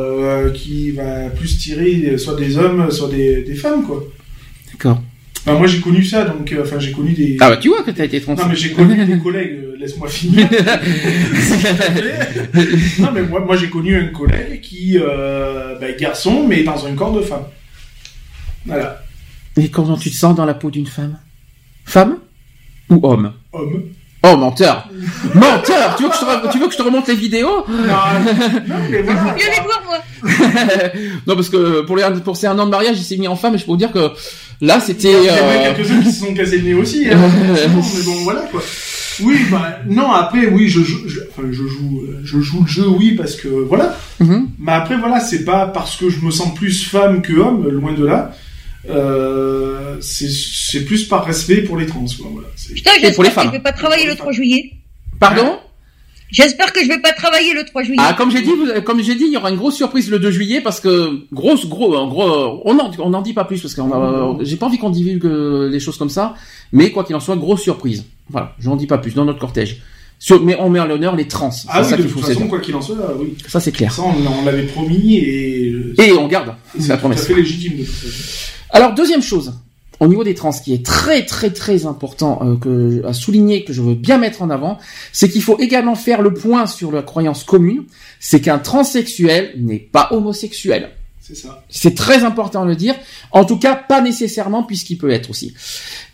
qui 0.55 0.91
va 0.91 1.29
plus 1.31 1.57
tirer 1.57 2.19
soit 2.19 2.35
des 2.35 2.59
hommes, 2.59 2.91
soit 2.91 3.09
des, 3.09 3.43
des 3.43 3.55
femmes, 3.55 3.85
quoi. 3.85 4.03
D'accord. 4.73 5.01
Enfin, 5.47 5.59
moi 5.59 5.69
j'ai 5.69 5.81
connu 5.81 6.03
ça, 6.03 6.25
donc 6.25 6.51
euh, 6.51 6.65
enfin 6.65 6.81
j'ai 6.81 6.91
connu 6.91 7.13
des. 7.13 7.37
Ah 7.41 7.51
bah 7.51 7.57
tu 7.57 7.69
vois 7.69 7.85
que 7.85 7.93
t'as 7.93 8.05
été 8.05 8.21
trans. 8.21 8.35
Non 8.35 8.47
mais 8.49 8.57
j'ai 8.57 8.73
connu 8.73 9.05
des 9.07 9.19
collègues, 9.21 9.53
euh, 9.53 9.77
laisse-moi 9.79 10.09
finir. 10.09 10.49
non 12.99 13.13
mais 13.15 13.23
moi, 13.23 13.39
moi 13.39 13.57
j'ai 13.57 13.71
connu 13.71 13.97
un 13.97 14.09
collègue 14.09 14.61
qui, 14.61 14.99
euh, 14.99 15.79
bah, 15.79 15.93
garçon, 15.93 16.45
mais 16.49 16.65
dans 16.65 16.85
un 16.85 16.97
corps 16.97 17.13
de 17.13 17.21
femme. 17.21 17.45
Voilà. 18.67 19.05
Et 19.57 19.69
comment 19.69 19.97
tu 19.97 20.11
te 20.11 20.17
sens 20.17 20.35
dans 20.35 20.47
la 20.47 20.55
peau 20.55 20.73
d'une 20.73 20.87
femme? 20.87 21.17
Femme? 21.85 22.17
Ou 22.91 22.99
homme? 23.07 23.33
Homme. 23.53 23.85
Oh 24.25 24.37
menteur 24.37 24.89
Menteur 25.35 25.95
tu 25.97 26.03
veux, 26.03 26.09
que 26.09 26.17
je 26.17 26.21
te, 26.21 26.53
tu 26.53 26.59
veux 26.59 26.67
que 26.67 26.73
je 26.73 26.79
te 26.79 26.83
remonte 26.83 27.07
les 27.07 27.15
vidéos? 27.15 27.65
Non, 27.69 27.77
non 28.67 28.77
mais 28.91 29.03
voilà. 29.03 29.37
Les 29.37 29.63
voir, 29.63 29.81
moi. 29.87 29.99
Non 31.27 31.37
parce 31.37 31.49
que 31.49 31.83
pour, 31.83 31.97
les, 31.97 32.03
pour 32.25 32.37
ces 32.37 32.49
un 32.49 32.59
an 32.59 32.67
de 32.67 32.71
mariage 32.71 32.99
il 32.99 33.05
s'est 33.05 33.17
mis 33.17 33.29
en 33.29 33.37
femme 33.37 33.55
et 33.55 33.59
je 33.59 33.65
peux 33.65 33.71
vous 33.71 33.77
dire 33.77 33.93
que 33.93 34.11
là 34.61 34.81
c'était... 34.81 35.13
Il 35.13 35.27
y 35.27 35.31
en 35.31 35.35
a 35.35 35.37
euh, 35.37 35.75
quelques-uns 35.75 36.01
qui 36.01 36.13
se 36.13 36.25
sont 36.25 36.35
cassés 36.35 36.59
le 36.59 36.65
nez 36.65 36.75
aussi. 36.75 37.07
Hein, 37.11 37.19
mais 37.59 37.69
bon 37.69 38.15
voilà 38.25 38.43
quoi. 38.51 38.63
Oui, 39.23 39.39
bah 39.51 39.79
non 39.87 40.13
après 40.13 40.47
oui 40.47 40.69
je 40.69 40.81
joue, 40.83 41.09
je, 41.09 41.21
enfin 41.31 41.49
je 41.51 41.67
joue, 41.67 42.03
euh, 42.03 42.21
je 42.23 42.41
joue 42.41 42.63
le 42.63 42.69
jeu 42.69 42.87
oui 42.87 43.13
parce 43.13 43.35
que 43.37 43.49
voilà. 43.49 43.97
mhm. 44.21 44.51
Mais 44.59 44.73
après, 44.73 44.97
voilà, 44.97 45.21
c'est 45.21 45.45
pas 45.45 45.67
parce 45.67 45.97
que 45.97 46.11
je 46.11 46.21
me 46.21 46.31
sens 46.31 46.55
plus 46.55 46.85
femme 46.87 47.23
que 47.23 47.33
homme, 47.33 47.69
loin 47.69 47.93
de 47.93 48.05
là. 48.05 48.33
Euh, 48.89 49.97
c'est 50.01 50.29
c'est 50.31 50.85
plus 50.85 51.05
par 51.05 51.25
respect 51.25 51.63
pour 51.63 51.77
les 51.77 51.87
trans, 51.87 52.05
quoi. 52.19 52.31
Voilà. 52.33 52.49
Putain, 52.75 52.91
Et 53.03 53.13
pour 53.13 53.23
les 53.23 53.31
j'espère 53.31 53.45
que 53.45 53.49
je 53.49 53.57
vais 53.57 53.63
pas 53.63 53.73
travailler 53.73 54.07
le 54.07 54.15
3 54.15 54.33
juillet. 54.33 54.73
Pardon? 55.19 55.59
J'espère 56.37 56.73
que 56.73 56.83
je 56.83 56.89
vais 56.89 56.99
pas 57.01 57.13
travailler 57.13 57.55
le 57.55 57.65
3 57.65 57.83
juillet. 57.83 57.97
Ah 58.03 58.13
comme 58.17 58.31
j'ai 58.31 58.43
dit, 58.43 58.51
vous- 58.51 58.83
comme 58.83 59.03
j'ai 59.03 59.15
dit, 59.15 59.25
il 59.27 59.33
y 59.33 59.37
aura 59.39 59.51
une 59.51 59.57
grosse 59.57 59.75
surprise 59.77 60.11
le 60.11 60.19
2 60.19 60.31
juillet 60.31 60.61
parce 60.61 60.81
que 60.81 61.21
grosse, 61.33 61.67
gros, 61.67 61.97
en 61.97 62.09
gros, 62.09 62.61
on 62.65 62.79
en, 62.79 62.91
on 62.99 63.15
en 63.15 63.23
dit 63.23 63.33
pas 63.33 63.45
plus 63.45 63.63
parce 63.63 63.75
qu'on 63.75 63.91
a, 63.93 64.37
j'ai 64.45 64.57
pas 64.57 64.67
envie 64.67 64.77
qu'on 64.79 64.91
divulgue 64.91 65.25
euh, 65.25 65.69
les 65.71 65.81
choses 65.81 65.97
comme 65.97 66.11
ça, 66.11 66.35
mais 66.73 66.91
quoi 66.91 67.05
qu'il 67.05 67.17
en 67.17 67.21
soit, 67.21 67.37
grosse 67.37 67.63
surprise. 67.63 68.05
Voilà, 68.29 68.55
j'en 68.59 68.77
dis 68.77 68.87
pas 68.87 68.99
plus 68.99 69.15
dans 69.15 69.25
notre 69.25 69.39
cortège. 69.39 69.81
Sur, 70.19 70.43
mais 70.43 70.57
on 70.59 70.69
met 70.71 70.81
en 70.81 70.87
l'honneur 70.87 71.15
les 71.17 71.29
trans. 71.29 71.51
Ah 71.69 71.83
c'est 71.83 71.85
oui, 71.85 71.91
ça 71.91 71.97
de 71.99 72.03
toute 72.03 72.11
faut 72.13 72.21
façon, 72.21 72.49
quoi 72.49 72.61
qu'il 72.61 72.75
en 72.75 72.81
soit, 72.83 72.97
oui. 73.19 73.35
Ça 73.49 73.61
c'est 73.61 73.73
clair. 73.73 73.93
Ça, 73.93 74.03
on, 74.03 74.15
on 74.41 74.45
l'avait 74.45 74.65
promis 74.65 75.17
et, 75.17 75.75
Et 75.99 76.13
on 76.13 76.27
garde. 76.27 76.55
C'est 76.79 76.81
la 76.81 76.87
tout 76.87 76.93
à 76.93 76.97
promesse. 76.99 77.27
fait 77.27 77.35
légitime 77.35 77.79
de 77.79 77.85
toute 77.85 77.95
façon. 77.95 78.53
Alors 78.71 78.95
deuxième 78.95 79.23
chose, 79.23 79.53
au 80.01 80.09
niveau 80.09 80.25
des 80.25 80.35
trans, 80.35 80.53
qui 80.53 80.75
est 80.75 80.85
très 80.85 81.25
très 81.25 81.51
très 81.51 81.87
important 81.87 82.41
euh, 82.43 82.57
que, 82.57 83.07
à 83.07 83.13
souligner, 83.13 83.65
que 83.65 83.73
je 83.73 83.83
veux 83.83 83.95
bien 83.95 84.19
mettre 84.19 84.43
en 84.43 84.51
avant, 84.51 84.79
c'est 85.13 85.29
qu'il 85.29 85.43
faut 85.43 85.59
également 85.59 85.95
faire 85.95 86.23
le 86.23 86.35
point 86.35 86.67
sur 86.67 86.93
la 86.93 87.03
croyance 87.03 87.45
commune, 87.45 87.85
c'est 88.21 88.41
qu'un 88.41 88.59
transsexuel 88.59 89.55
n'est 89.57 89.79
pas 89.79 90.09
homosexuel. 90.13 90.91
C'est 91.27 91.35
ça. 91.35 91.65
C'est 91.69 91.97
très 91.97 92.23
important 92.23 92.65
de 92.65 92.71
le 92.71 92.77
dire. 92.77 92.95
En 93.33 93.45
tout 93.45 93.59
cas, 93.59 93.75
pas 93.75 94.01
nécessairement 94.01 94.63
puisqu'il 94.63 94.97
peut 94.97 95.11
être 95.11 95.29
aussi. 95.29 95.55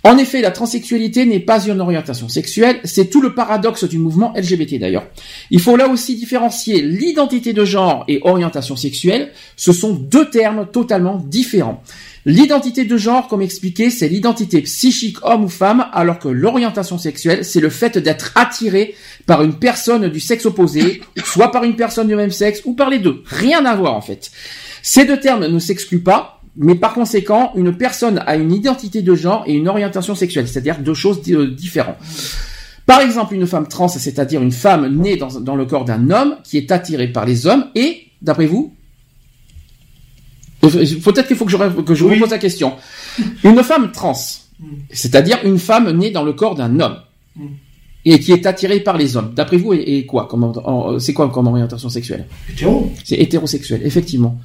En 0.04 0.16
effet, 0.16 0.40
la 0.40 0.50
transsexualité 0.50 1.26
n'est 1.26 1.38
pas 1.38 1.62
une 1.66 1.82
orientation 1.82 2.30
sexuelle, 2.30 2.80
c'est 2.84 3.10
tout 3.10 3.20
le 3.20 3.34
paradoxe 3.34 3.84
du 3.84 3.98
mouvement 3.98 4.32
LGBT 4.34 4.78
d'ailleurs. 4.78 5.06
Il 5.50 5.60
faut 5.60 5.76
là 5.76 5.88
aussi 5.88 6.16
différencier 6.16 6.80
l'identité 6.80 7.52
de 7.52 7.64
genre 7.64 8.04
et 8.08 8.20
orientation 8.22 8.74
sexuelle. 8.74 9.32
Ce 9.56 9.74
sont 9.74 9.92
deux 9.92 10.30
termes 10.30 10.66
totalement 10.72 11.18
différents. 11.18 11.82
L'identité 12.24 12.84
de 12.84 12.96
genre, 12.96 13.26
comme 13.26 13.42
expliqué, 13.42 13.90
c'est 13.90 14.08
l'identité 14.08 14.62
psychique 14.62 15.16
homme 15.24 15.44
ou 15.44 15.48
femme, 15.48 15.86
alors 15.92 16.20
que 16.20 16.28
l'orientation 16.28 16.96
sexuelle, 16.96 17.44
c'est 17.44 17.58
le 17.58 17.68
fait 17.68 17.98
d'être 17.98 18.30
attiré 18.36 18.94
par 19.26 19.42
une 19.42 19.54
personne 19.54 20.08
du 20.08 20.20
sexe 20.20 20.46
opposé, 20.46 21.02
soit 21.24 21.50
par 21.50 21.64
une 21.64 21.74
personne 21.74 22.06
du 22.06 22.14
même 22.14 22.30
sexe, 22.30 22.62
ou 22.64 22.74
par 22.74 22.90
les 22.90 23.00
deux. 23.00 23.22
Rien 23.26 23.64
à 23.64 23.74
voir 23.74 23.94
en 23.94 24.00
fait. 24.00 24.30
Ces 24.82 25.04
deux 25.04 25.18
termes 25.18 25.46
ne 25.46 25.58
s'excluent 25.58 26.02
pas, 26.02 26.40
mais 26.56 26.76
par 26.76 26.94
conséquent, 26.94 27.52
une 27.56 27.76
personne 27.76 28.22
a 28.24 28.36
une 28.36 28.52
identité 28.52 29.02
de 29.02 29.14
genre 29.16 29.42
et 29.46 29.54
une 29.54 29.68
orientation 29.68 30.14
sexuelle, 30.14 30.46
c'est-à-dire 30.46 30.78
deux 30.78 30.94
choses 30.94 31.20
euh, 31.30 31.50
différentes. 31.50 31.96
Par 32.86 33.00
exemple, 33.00 33.34
une 33.34 33.46
femme 33.46 33.66
trans, 33.66 33.88
c'est-à-dire 33.88 34.42
une 34.42 34.52
femme 34.52 34.96
née 34.96 35.16
dans 35.16 35.56
le 35.56 35.66
corps 35.66 35.84
d'un 35.84 36.10
homme 36.10 36.36
qui 36.44 36.58
est 36.58 36.70
attirée 36.70 37.08
par 37.08 37.24
les 37.24 37.46
hommes 37.46 37.66
et, 37.74 38.06
d'après 38.20 38.46
vous 38.46 38.74
Peut-être 40.62 41.26
qu'il 41.26 41.36
faut 41.36 41.44
que 41.44 41.50
je, 41.50 41.56
que 41.82 41.94
je 41.94 42.04
repose 42.04 42.30
la 42.30 42.38
question. 42.38 42.74
Une 43.42 43.62
femme 43.62 43.90
trans, 43.92 44.14
c'est-à-dire 44.90 45.38
une 45.44 45.58
femme 45.58 45.90
née 45.90 46.10
dans 46.10 46.22
le 46.24 46.32
corps 46.32 46.54
d'un 46.54 46.78
homme 46.80 46.98
Mm. 47.34 47.46
et 48.04 48.20
qui 48.20 48.30
est 48.32 48.44
attirée 48.46 48.80
par 48.80 48.96
les 48.98 49.16
hommes. 49.16 49.32
D'après 49.34 49.56
vous, 49.56 49.72
et, 49.72 50.04
quoi 50.06 50.28
en- 50.34 50.98
C'est 50.98 51.14
quoi 51.14 51.30
comme 51.30 51.46
orientation 51.46 51.88
sexuelle? 51.88 52.26
Hétéro. 52.50 52.92
C'est 53.04 53.16
hétérosexuel, 53.16 53.80
effectivement. 53.84 54.38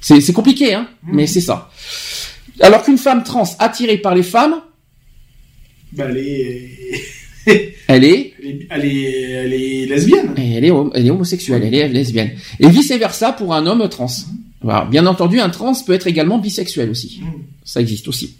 C'est 0.00 0.32
compliqué, 0.32 0.72
hein, 0.74 0.88
Mm. 1.02 1.16
mais 1.16 1.26
c'est 1.26 1.40
ça. 1.42 1.70
Alors 2.60 2.82
qu'une 2.82 2.98
femme 2.98 3.22
trans 3.24 3.44
attirée 3.58 3.98
par 3.98 4.14
les 4.14 4.22
femmes, 4.22 4.56
Bah, 5.92 6.04
elle 6.08 6.16
est, 6.18 6.70
elle 7.88 8.04
est 8.04 8.34
elle 8.70 8.84
est, 8.84 9.30
elle 9.30 9.88
lesbienne. 9.88 10.34
Et 10.36 10.54
elle 10.54 10.64
est, 10.64 10.70
hom- 10.70 10.90
elle 10.94 11.06
est 11.06 11.10
homosexuelle, 11.10 11.62
elle 11.64 11.74
est 11.74 11.88
lesbienne. 11.88 12.32
Et 12.58 12.68
vice 12.68 12.90
versa 12.92 13.32
pour 13.32 13.54
un 13.54 13.66
homme 13.66 13.86
trans. 13.88 14.08
Bien 14.62 15.06
entendu, 15.06 15.40
un 15.40 15.50
trans 15.50 15.72
peut 15.86 15.92
être 15.92 16.06
également 16.06 16.38
bisexuel 16.38 16.90
aussi. 16.90 17.20
Ça 17.64 17.80
existe 17.80 18.08
aussi. 18.08 18.34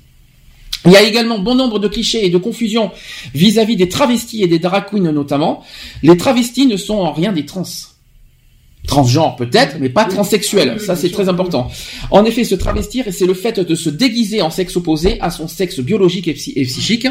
Il 0.86 0.92
y 0.92 0.96
a 0.96 1.02
également 1.02 1.38
bon 1.38 1.54
nombre 1.54 1.78
de 1.78 1.88
clichés 1.88 2.24
et 2.26 2.30
de 2.30 2.38
confusions 2.38 2.90
vis-à-vis 3.34 3.76
des 3.76 3.88
travestis 3.88 4.42
et 4.42 4.46
des 4.46 4.58
drag 4.58 4.86
queens 4.90 5.12
notamment. 5.12 5.64
Les 6.02 6.16
travestis 6.16 6.66
ne 6.66 6.76
sont 6.76 6.94
en 6.96 7.12
rien 7.12 7.32
des 7.32 7.44
trans. 7.44 7.64
Transgenres 8.86 9.36
peut-être, 9.36 9.76
mais 9.80 9.90
pas 9.90 10.04
transsexuels. 10.06 10.80
Ça, 10.80 10.96
c'est 10.96 11.10
très 11.10 11.28
important. 11.28 11.70
En 12.10 12.24
effet, 12.24 12.44
se 12.44 12.54
travestir, 12.54 13.04
c'est 13.10 13.26
le 13.26 13.34
fait 13.34 13.60
de 13.60 13.74
se 13.74 13.90
déguiser 13.90 14.40
en 14.40 14.50
sexe 14.50 14.76
opposé 14.76 15.20
à 15.20 15.30
son 15.30 15.46
sexe 15.46 15.80
biologique 15.80 16.26
et, 16.28 16.32
psy- 16.34 16.52
et 16.56 16.62
psychique. 16.64 17.06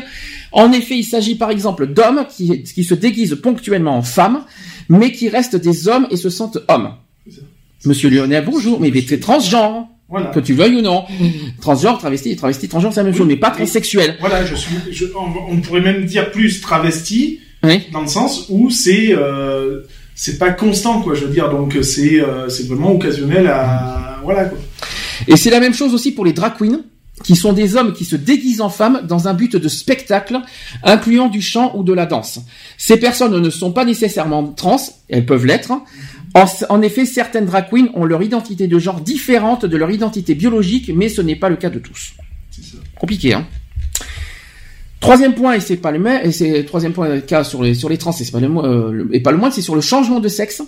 En 0.54 0.72
effet, 0.72 0.98
il 0.98 1.04
s'agit 1.04 1.36
par 1.36 1.52
exemple 1.52 1.86
d'hommes 1.88 2.26
qui, 2.36 2.64
qui 2.64 2.84
se 2.84 2.96
déguisent 2.96 3.38
ponctuellement 3.44 3.98
en 3.98 4.02
femmes, 4.02 4.44
mais 4.90 5.12
qui 5.12 5.30
restent 5.30 5.58
des 5.58 5.88
hommes 5.88 6.08
et 6.10 6.18
se 6.18 6.30
sentent 6.30 6.58
hommes. 6.68 6.94
Monsieur 7.86 8.10
Lionel, 8.10 8.44
bonjour, 8.46 8.80
mais 8.80 8.92
t'es 8.92 9.20
transgenre. 9.20 9.88
Voilà. 10.10 10.28
Que 10.28 10.40
tu 10.40 10.54
veuilles 10.54 10.76
ou 10.78 10.82
non. 10.82 11.04
Transgenre, 11.62 11.98
travesti, 11.98 12.36
travesti, 12.38 12.70
transgenre, 12.70 12.94
c'est 12.94 13.02
la 13.02 13.06
même 13.06 13.16
chose, 13.16 13.28
mais 13.28 13.36
pas 13.36 13.52
transsexuel. 13.52 14.16
Voilà, 14.22 14.46
je 14.46 14.56
suis, 14.56 14.76
je- 14.92 15.06
on, 15.16 15.54
on 15.54 15.58
pourrait 15.62 15.82
même 15.82 16.06
dire 16.06 16.32
plus 16.32 16.62
travesti, 16.62 17.40
Oui. 17.64 17.82
dans 17.92 18.02
le 18.02 18.08
sens 18.08 18.46
où 18.50 18.70
c'est, 18.70 19.10
euh, 19.12 19.82
c'est 20.16 20.38
pas 20.38 20.52
constant, 20.52 21.02
quoi. 21.02 21.14
Je 21.14 21.26
veux 21.26 21.32
dire, 21.34 21.50
donc 21.50 21.78
c'est, 21.82 22.22
euh, 22.22 22.48
c'est 22.48 22.68
vraiment 22.68 22.94
occasionnel 22.94 23.48
à, 23.48 24.20
voilà, 24.24 24.46
quoi. 24.46 24.58
Et 25.28 25.36
c'est 25.36 25.50
la 25.50 25.60
même 25.60 25.74
chose 25.74 25.94
aussi 25.94 26.14
pour 26.14 26.24
les 26.24 26.32
drag 26.34 26.54
queens, 26.58 26.80
qui 27.24 27.36
sont 27.36 27.52
des 27.52 27.76
hommes 27.76 27.92
qui 27.94 28.06
se 28.06 28.16
déguisent 28.16 28.62
en 28.62 28.70
femmes 28.70 29.02
dans 29.06 29.28
un 29.28 29.34
but 29.34 29.58
de 29.58 29.68
spectacle, 29.68 30.40
incluant 30.84 31.28
du 31.28 31.42
chant 31.42 31.74
ou 31.76 31.84
de 31.84 31.92
la 31.92 32.06
danse. 32.06 32.40
Ces 32.78 32.96
personnes 32.98 33.38
ne 33.42 33.50
sont 33.50 33.72
pas 33.74 33.84
nécessairement 33.84 34.44
trans, 34.54 34.80
elles 35.10 35.26
peuvent 35.26 35.46
l'être. 35.46 35.74
En, 36.38 36.46
en 36.70 36.82
effet, 36.84 37.06
certaines 37.06 37.46
drag 37.46 37.68
queens 37.72 37.90
ont 37.96 38.06
leur 38.06 38.22
identité 38.22 38.68
de 38.68 38.78
genre 38.78 39.02
différente 39.02 39.66
de 39.66 39.76
leur 39.76 39.90
identité 39.90 40.36
biologique, 40.36 40.92
mais 40.94 41.10
ce 41.10 41.24
n'est 41.24 41.36
pas 41.36 41.50
le 41.50 41.56
cas 41.56 41.72
de 41.72 41.80
tous. 41.80 42.14
Compliqué, 43.00 43.34
hein 43.34 43.48
Troisième 45.00 45.34
point, 45.34 45.54
et 45.54 45.60
c'est 45.60 45.78
pas 45.78 45.92
le 45.92 45.98
même, 45.98 46.22
et 46.24 46.32
c'est 46.32 46.64
troisième 46.66 46.94
point 46.94 47.22
cas 47.22 47.44
sur 47.44 47.64
les 47.64 47.74
sur 47.74 47.90
les 47.90 47.98
trans, 47.98 48.12
et 48.12 48.32
pas 48.32 48.40
le 48.40 48.48
euh, 48.48 49.08
et 49.14 49.20
pas 49.20 49.32
le 49.32 49.38
moins, 49.38 49.50
c'est 49.50 49.62
sur 49.62 49.74
le 49.74 49.82
changement 49.82 50.20
de 50.20 50.28
sexe. 50.28 50.62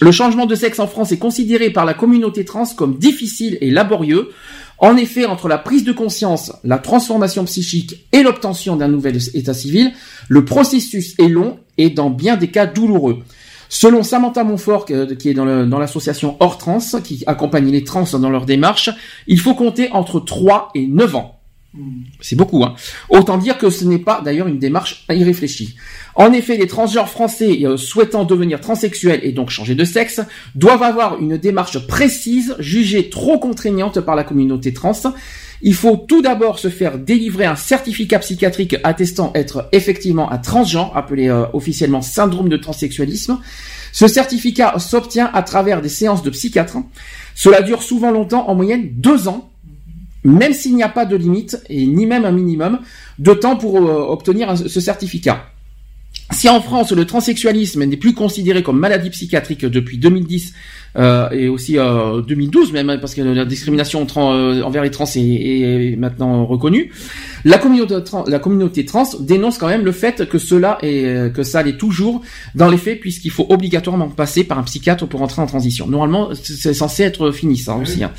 Le 0.00 0.10
changement 0.10 0.46
de 0.46 0.54
sexe 0.56 0.80
en 0.80 0.88
France 0.88 1.12
est 1.12 1.18
considéré 1.18 1.70
par 1.70 1.84
la 1.84 1.94
communauté 1.94 2.44
trans 2.44 2.66
comme 2.76 2.98
difficile 2.98 3.58
et 3.60 3.70
laborieux. 3.70 4.30
En 4.78 4.96
effet, 4.96 5.24
entre 5.24 5.48
la 5.48 5.58
prise 5.58 5.84
de 5.84 5.92
conscience, 5.92 6.52
la 6.64 6.78
transformation 6.78 7.44
psychique 7.44 8.06
et 8.12 8.22
l'obtention 8.22 8.76
d'un 8.76 8.88
nouvel 8.88 9.18
état 9.34 9.54
civil, 9.54 9.92
le 10.28 10.44
processus 10.44 11.14
est 11.18 11.28
long 11.28 11.58
et 11.78 11.90
dans 11.90 12.10
bien 12.10 12.36
des 12.36 12.48
cas 12.48 12.66
douloureux. 12.66 13.22
Selon 13.68 14.02
Samantha 14.02 14.44
Montfort, 14.44 14.84
que- 14.84 15.12
qui 15.14 15.30
est 15.30 15.34
dans 15.34 15.78
l'association 15.78 16.36
Hors 16.40 16.58
Trans, 16.58 16.78
qui 17.02 17.24
accompagne 17.26 17.70
les 17.70 17.84
trans 17.84 18.04
dans 18.20 18.30
leur 18.30 18.46
démarche, 18.46 18.90
il 19.26 19.40
faut 19.40 19.54
compter 19.54 19.90
entre 19.92 20.20
3 20.20 20.70
et 20.74 20.86
9 20.86 21.14
ans. 21.16 21.32
C'est 22.22 22.36
beaucoup, 22.36 22.64
hein. 22.64 22.74
Autant 23.10 23.36
dire 23.36 23.58
que 23.58 23.68
ce 23.68 23.84
n'est 23.84 23.98
pas 23.98 24.22
d'ailleurs 24.24 24.46
une 24.46 24.58
démarche 24.58 25.04
irréfléchie. 25.10 25.76
En 26.14 26.32
effet, 26.32 26.56
les 26.56 26.66
transgenres 26.66 27.10
français 27.10 27.58
euh, 27.66 27.76
souhaitant 27.76 28.24
devenir 28.24 28.62
transsexuels 28.62 29.20
et 29.22 29.32
donc 29.32 29.50
changer 29.50 29.74
de 29.74 29.84
sexe 29.84 30.22
doivent 30.54 30.82
avoir 30.82 31.20
une 31.20 31.36
démarche 31.36 31.86
précise, 31.86 32.56
jugée 32.60 33.10
trop 33.10 33.38
contraignante 33.38 34.00
par 34.00 34.16
la 34.16 34.24
communauté 34.24 34.72
trans. 34.72 34.94
Il 35.62 35.74
faut 35.74 35.96
tout 35.96 36.22
d'abord 36.22 36.58
se 36.58 36.68
faire 36.68 36.98
délivrer 36.98 37.46
un 37.46 37.56
certificat 37.56 38.18
psychiatrique 38.18 38.76
attestant 38.84 39.32
être 39.34 39.68
effectivement 39.72 40.30
un 40.30 40.38
transgenre, 40.38 40.96
appelé 40.96 41.28
euh, 41.28 41.46
officiellement 41.52 42.02
syndrome 42.02 42.48
de 42.48 42.56
transsexualisme. 42.56 43.38
Ce 43.92 44.08
certificat 44.08 44.78
s'obtient 44.78 45.30
à 45.32 45.42
travers 45.42 45.80
des 45.80 45.88
séances 45.88 46.22
de 46.22 46.30
psychiatre. 46.30 46.76
Cela 47.34 47.62
dure 47.62 47.82
souvent 47.82 48.10
longtemps, 48.10 48.48
en 48.48 48.54
moyenne 48.54 48.90
deux 48.92 49.28
ans, 49.28 49.50
même 50.24 50.52
s'il 50.52 50.74
n'y 50.76 50.82
a 50.82 50.88
pas 50.88 51.06
de 51.06 51.16
limite 51.16 51.58
et 51.68 51.86
ni 51.86 52.06
même 52.06 52.24
un 52.24 52.32
minimum 52.32 52.80
de 53.18 53.32
temps 53.32 53.56
pour 53.56 53.76
euh, 53.76 54.06
obtenir 54.08 54.56
ce 54.58 54.80
certificat. 54.80 55.46
Si 56.32 56.48
en 56.48 56.60
France 56.60 56.90
le 56.92 57.04
transsexualisme 57.04 57.84
n'est 57.84 57.96
plus 57.96 58.12
considéré 58.12 58.62
comme 58.62 58.78
maladie 58.80 59.10
psychiatrique 59.10 59.64
depuis 59.64 59.96
2010 59.96 60.52
euh, 60.96 61.30
et 61.30 61.46
aussi 61.48 61.78
euh, 61.78 62.20
2012 62.20 62.72
même 62.72 62.90
hein, 62.90 62.98
parce 62.98 63.14
que 63.14 63.22
la 63.22 63.44
discrimination 63.44 64.04
euh, 64.16 64.60
envers 64.62 64.82
les 64.82 64.90
trans 64.90 65.04
est, 65.14 65.94
maintenant 65.96 66.44
reconnue, 66.44 66.90
la 67.44 67.58
communauté, 67.58 68.84
trans 68.84 69.04
dénonce 69.20 69.56
quand 69.58 69.68
même 69.68 69.84
le 69.84 69.92
fait 69.92 70.28
que 70.28 70.38
cela 70.38 70.78
est 70.82 71.04
euh, 71.04 71.28
que 71.30 71.44
ça 71.44 71.62
l'est 71.62 71.76
toujours 71.78 72.22
dans 72.56 72.68
les 72.68 72.78
faits 72.78 72.98
puisqu'il 73.00 73.30
faut 73.30 73.46
obligatoirement 73.48 74.08
passer 74.08 74.42
par 74.42 74.58
un 74.58 74.62
psychiatre 74.64 75.06
pour 75.06 75.22
entrer 75.22 75.40
en 75.42 75.46
transition. 75.46 75.86
Normalement 75.86 76.30
c'est 76.42 76.74
censé 76.74 77.04
être 77.04 77.30
fini 77.30 77.56
ça 77.56 77.76
aussi. 77.76 78.02
hein. 78.02 78.10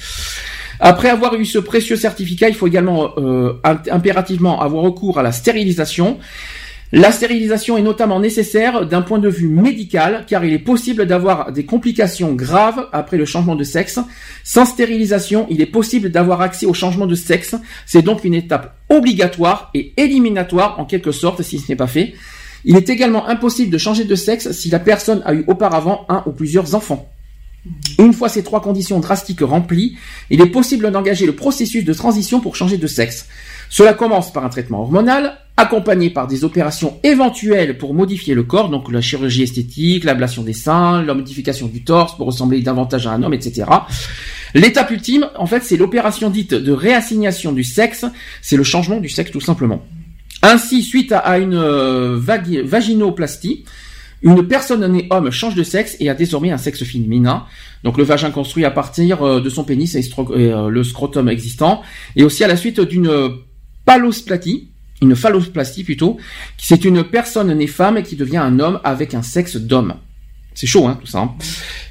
Après 0.80 1.10
avoir 1.10 1.34
eu 1.36 1.44
ce 1.44 1.58
précieux 1.58 1.96
certificat, 1.98 2.48
il 2.50 2.56
faut 2.56 2.68
également 2.68 3.16
imp- 3.64 3.90
impérativement 3.92 4.62
avoir 4.62 4.84
recours 4.84 5.18
à 5.20 5.24
la 5.24 5.32
stérilisation. 5.32 6.20
La 6.94 7.12
stérilisation 7.12 7.78
est 7.78 7.82
notamment 7.82 8.22
nécessaire 8.22 8.86
d'un 8.86 9.02
point 9.02 9.20
de 9.20 9.28
vue 9.28 9.50
médical 9.50 10.24
car 10.26 10.46
il 10.46 10.54
est 10.54 10.60
possible 10.60 11.06
d'avoir 11.06 11.52
des 11.52 11.66
complications 11.66 12.34
graves 12.34 12.88
après 12.94 13.18
le 13.18 13.26
changement 13.26 13.56
de 13.56 13.66
sexe. 13.66 14.00
Sans 14.46 14.66
stérilisation, 14.66 15.48
il 15.50 15.60
est 15.60 15.66
possible 15.66 16.12
d'avoir 16.12 16.40
accès 16.40 16.66
au 16.66 16.74
changement 16.74 17.06
de 17.06 17.16
sexe. 17.16 17.56
C'est 17.86 18.04
donc 18.04 18.24
une 18.24 18.34
étape 18.34 18.74
obligatoire 18.88 19.70
et 19.74 19.92
éliminatoire 19.98 20.80
en 20.80 20.86
quelque 20.86 21.12
sorte 21.12 21.42
si 21.42 21.60
ce 21.60 21.70
n'est 21.70 21.76
pas 21.76 21.88
fait. 21.88 22.14
Il 22.64 22.78
est 22.78 22.90
également 22.90 23.28
impossible 23.28 23.70
de 23.70 23.78
changer 23.78 24.06
de 24.06 24.16
sexe 24.16 24.52
si 24.52 24.70
la 24.70 24.80
personne 24.80 25.22
a 25.26 25.34
eu 25.34 25.44
auparavant 25.48 26.06
un 26.08 26.24
ou 26.26 26.32
plusieurs 26.32 26.74
enfants. 26.74 27.12
Une 28.00 28.14
fois 28.14 28.30
ces 28.30 28.44
trois 28.44 28.62
conditions 28.62 29.02
drastiques 29.02 29.42
remplies, 29.42 29.98
il 30.30 30.40
est 30.40 30.46
possible 30.46 30.90
d'engager 30.90 31.26
le 31.26 31.36
processus 31.36 31.84
de 31.84 31.94
transition 31.94 32.40
pour 32.40 32.56
changer 32.56 32.78
de 32.78 32.88
sexe. 32.88 33.28
Cela 33.70 33.94
commence 33.94 34.32
par 34.32 34.46
un 34.46 34.50
traitement 34.50 34.82
hormonal, 34.82 35.38
accompagné 35.58 36.12
par 36.12 36.28
des 36.28 36.44
opérations 36.44 37.00
éventuelles 37.04 37.78
pour 37.80 37.96
modifier 37.96 38.36
le 38.36 38.44
corps, 38.44 38.70
donc 38.70 38.92
la 38.92 39.02
chirurgie 39.02 39.42
esthétique, 39.42 40.04
l'ablation 40.04 40.44
des 40.44 40.54
seins, 40.54 41.02
la 41.04 41.16
modification 41.16 41.68
du 41.68 41.84
torse 41.84 42.16
pour 42.16 42.28
ressembler 42.28 42.62
davantage 42.62 43.08
à 43.08 43.12
un 43.12 43.24
homme, 43.24 43.34
etc. 43.34 43.66
L'étape 44.54 44.92
ultime, 44.92 45.28
en 45.36 45.48
fait, 45.48 45.64
c'est 45.64 45.76
l'opération 45.78 46.30
dite 46.30 46.54
de 46.54 46.72
réassignation 46.72 47.52
du 47.52 47.64
sexe, 47.64 48.06
c'est 48.42 48.56
le 48.56 48.64
changement 48.64 49.00
du 49.00 49.10
sexe 49.10 49.32
tout 49.32 49.42
simplement. 49.42 49.84
Ainsi, 50.44 50.84
suite 50.84 51.12
à, 51.12 51.40
une 51.40 51.56
euh, 51.56 52.18
vagi- 52.20 52.62
vaginoplastie, 52.62 53.66
une 54.22 54.48
personne 54.48 54.86
née 54.92 55.08
homme 55.10 55.32
change 55.32 55.56
de 55.56 55.64
sexe 55.64 55.98
et 56.00 56.10
a 56.10 56.14
désormais 56.14 56.52
un 56.52 56.58
sexe 56.58 56.84
féminin. 56.84 57.46
Donc 57.84 57.98
le 57.98 58.04
vagin 58.04 58.30
construit 58.32 58.64
à 58.66 58.72
partir 58.72 59.24
euh, 59.24 59.42
de 59.42 59.50
son 59.50 59.64
pénis 59.64 59.94
et, 59.96 60.08
euh, 60.30 60.70
le 60.70 60.84
scrotum 60.84 61.30
existant. 61.30 61.82
Et 62.16 62.24
aussi 62.24 62.44
à 62.44 62.48
la 62.48 62.58
suite 62.58 62.80
d'une 62.80 63.12
palosplastie, 63.86 64.70
une 65.02 65.16
phalloplastie 65.16 65.84
plutôt, 65.84 66.18
c'est 66.58 66.84
une 66.86 67.04
personne 67.04 67.54
née 67.54 67.68
femme 67.68 68.02
qui 68.04 68.16
devient 68.16 68.38
un 68.38 68.60
homme 68.60 68.80
avec 68.84 69.14
un 69.14 69.22
sexe 69.22 69.56
d'homme. 69.58 69.96
C'est 70.56 70.66
chaud, 70.66 70.88
hein, 70.88 70.98
tout 71.00 71.06
ça. 71.06 71.20
hein. 71.20 71.32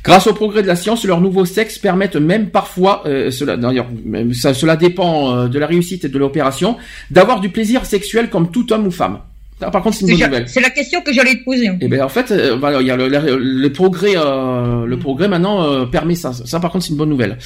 Grâce 0.02 0.26
au 0.26 0.32
progrès 0.34 0.60
de 0.62 0.66
la 0.66 0.74
science, 0.74 1.04
leurs 1.04 1.20
nouveaux 1.20 1.44
sexes 1.44 1.78
permettent 1.78 2.16
même 2.16 2.50
parfois, 2.50 3.04
euh, 3.06 3.30
cela, 3.30 3.56
d'ailleurs, 3.56 3.86
cela 4.32 4.74
dépend 4.76 5.36
euh, 5.36 5.48
de 5.48 5.56
la 5.60 5.68
réussite 5.68 6.04
et 6.04 6.08
de 6.08 6.18
l'opération, 6.18 6.76
d'avoir 7.12 7.38
du 7.38 7.48
plaisir 7.50 7.86
sexuel 7.86 8.28
comme 8.28 8.50
tout 8.50 8.72
homme 8.72 8.88
ou 8.88 8.90
femme. 8.90 9.20
Ça, 9.60 9.70
par 9.70 9.82
contre, 9.82 9.96
c'est 9.96 10.04
une 10.04 10.08
bonne 10.18 10.18
nouvelle. 10.30 10.48
C'est 10.48 10.60
la 10.60 10.70
question 10.70 11.00
que 11.00 11.12
j'allais 11.12 11.36
te 11.38 11.44
poser. 11.44 11.70
Et 11.80 11.86
ben 11.88 12.02
en 12.02 12.08
fait, 12.08 12.30
euh, 12.32 12.56
voilà, 12.56 12.80
il 12.82 12.86
y 12.88 12.90
a 12.90 12.96
le, 12.96 13.08
le- 13.08 13.38
le 13.38 13.72
progrès, 13.72 14.14
euh, 14.16 14.84
le 14.84 14.98
progrès 14.98 15.28
maintenant 15.28 15.62
euh, 15.62 15.86
permet 15.86 16.16
ça. 16.16 16.32
Ça 16.32 16.58
par 16.60 16.70
contre 16.72 16.84
c'est 16.84 16.90
une 16.90 16.96
bonne 16.98 17.08
nouvelle. 17.08 17.38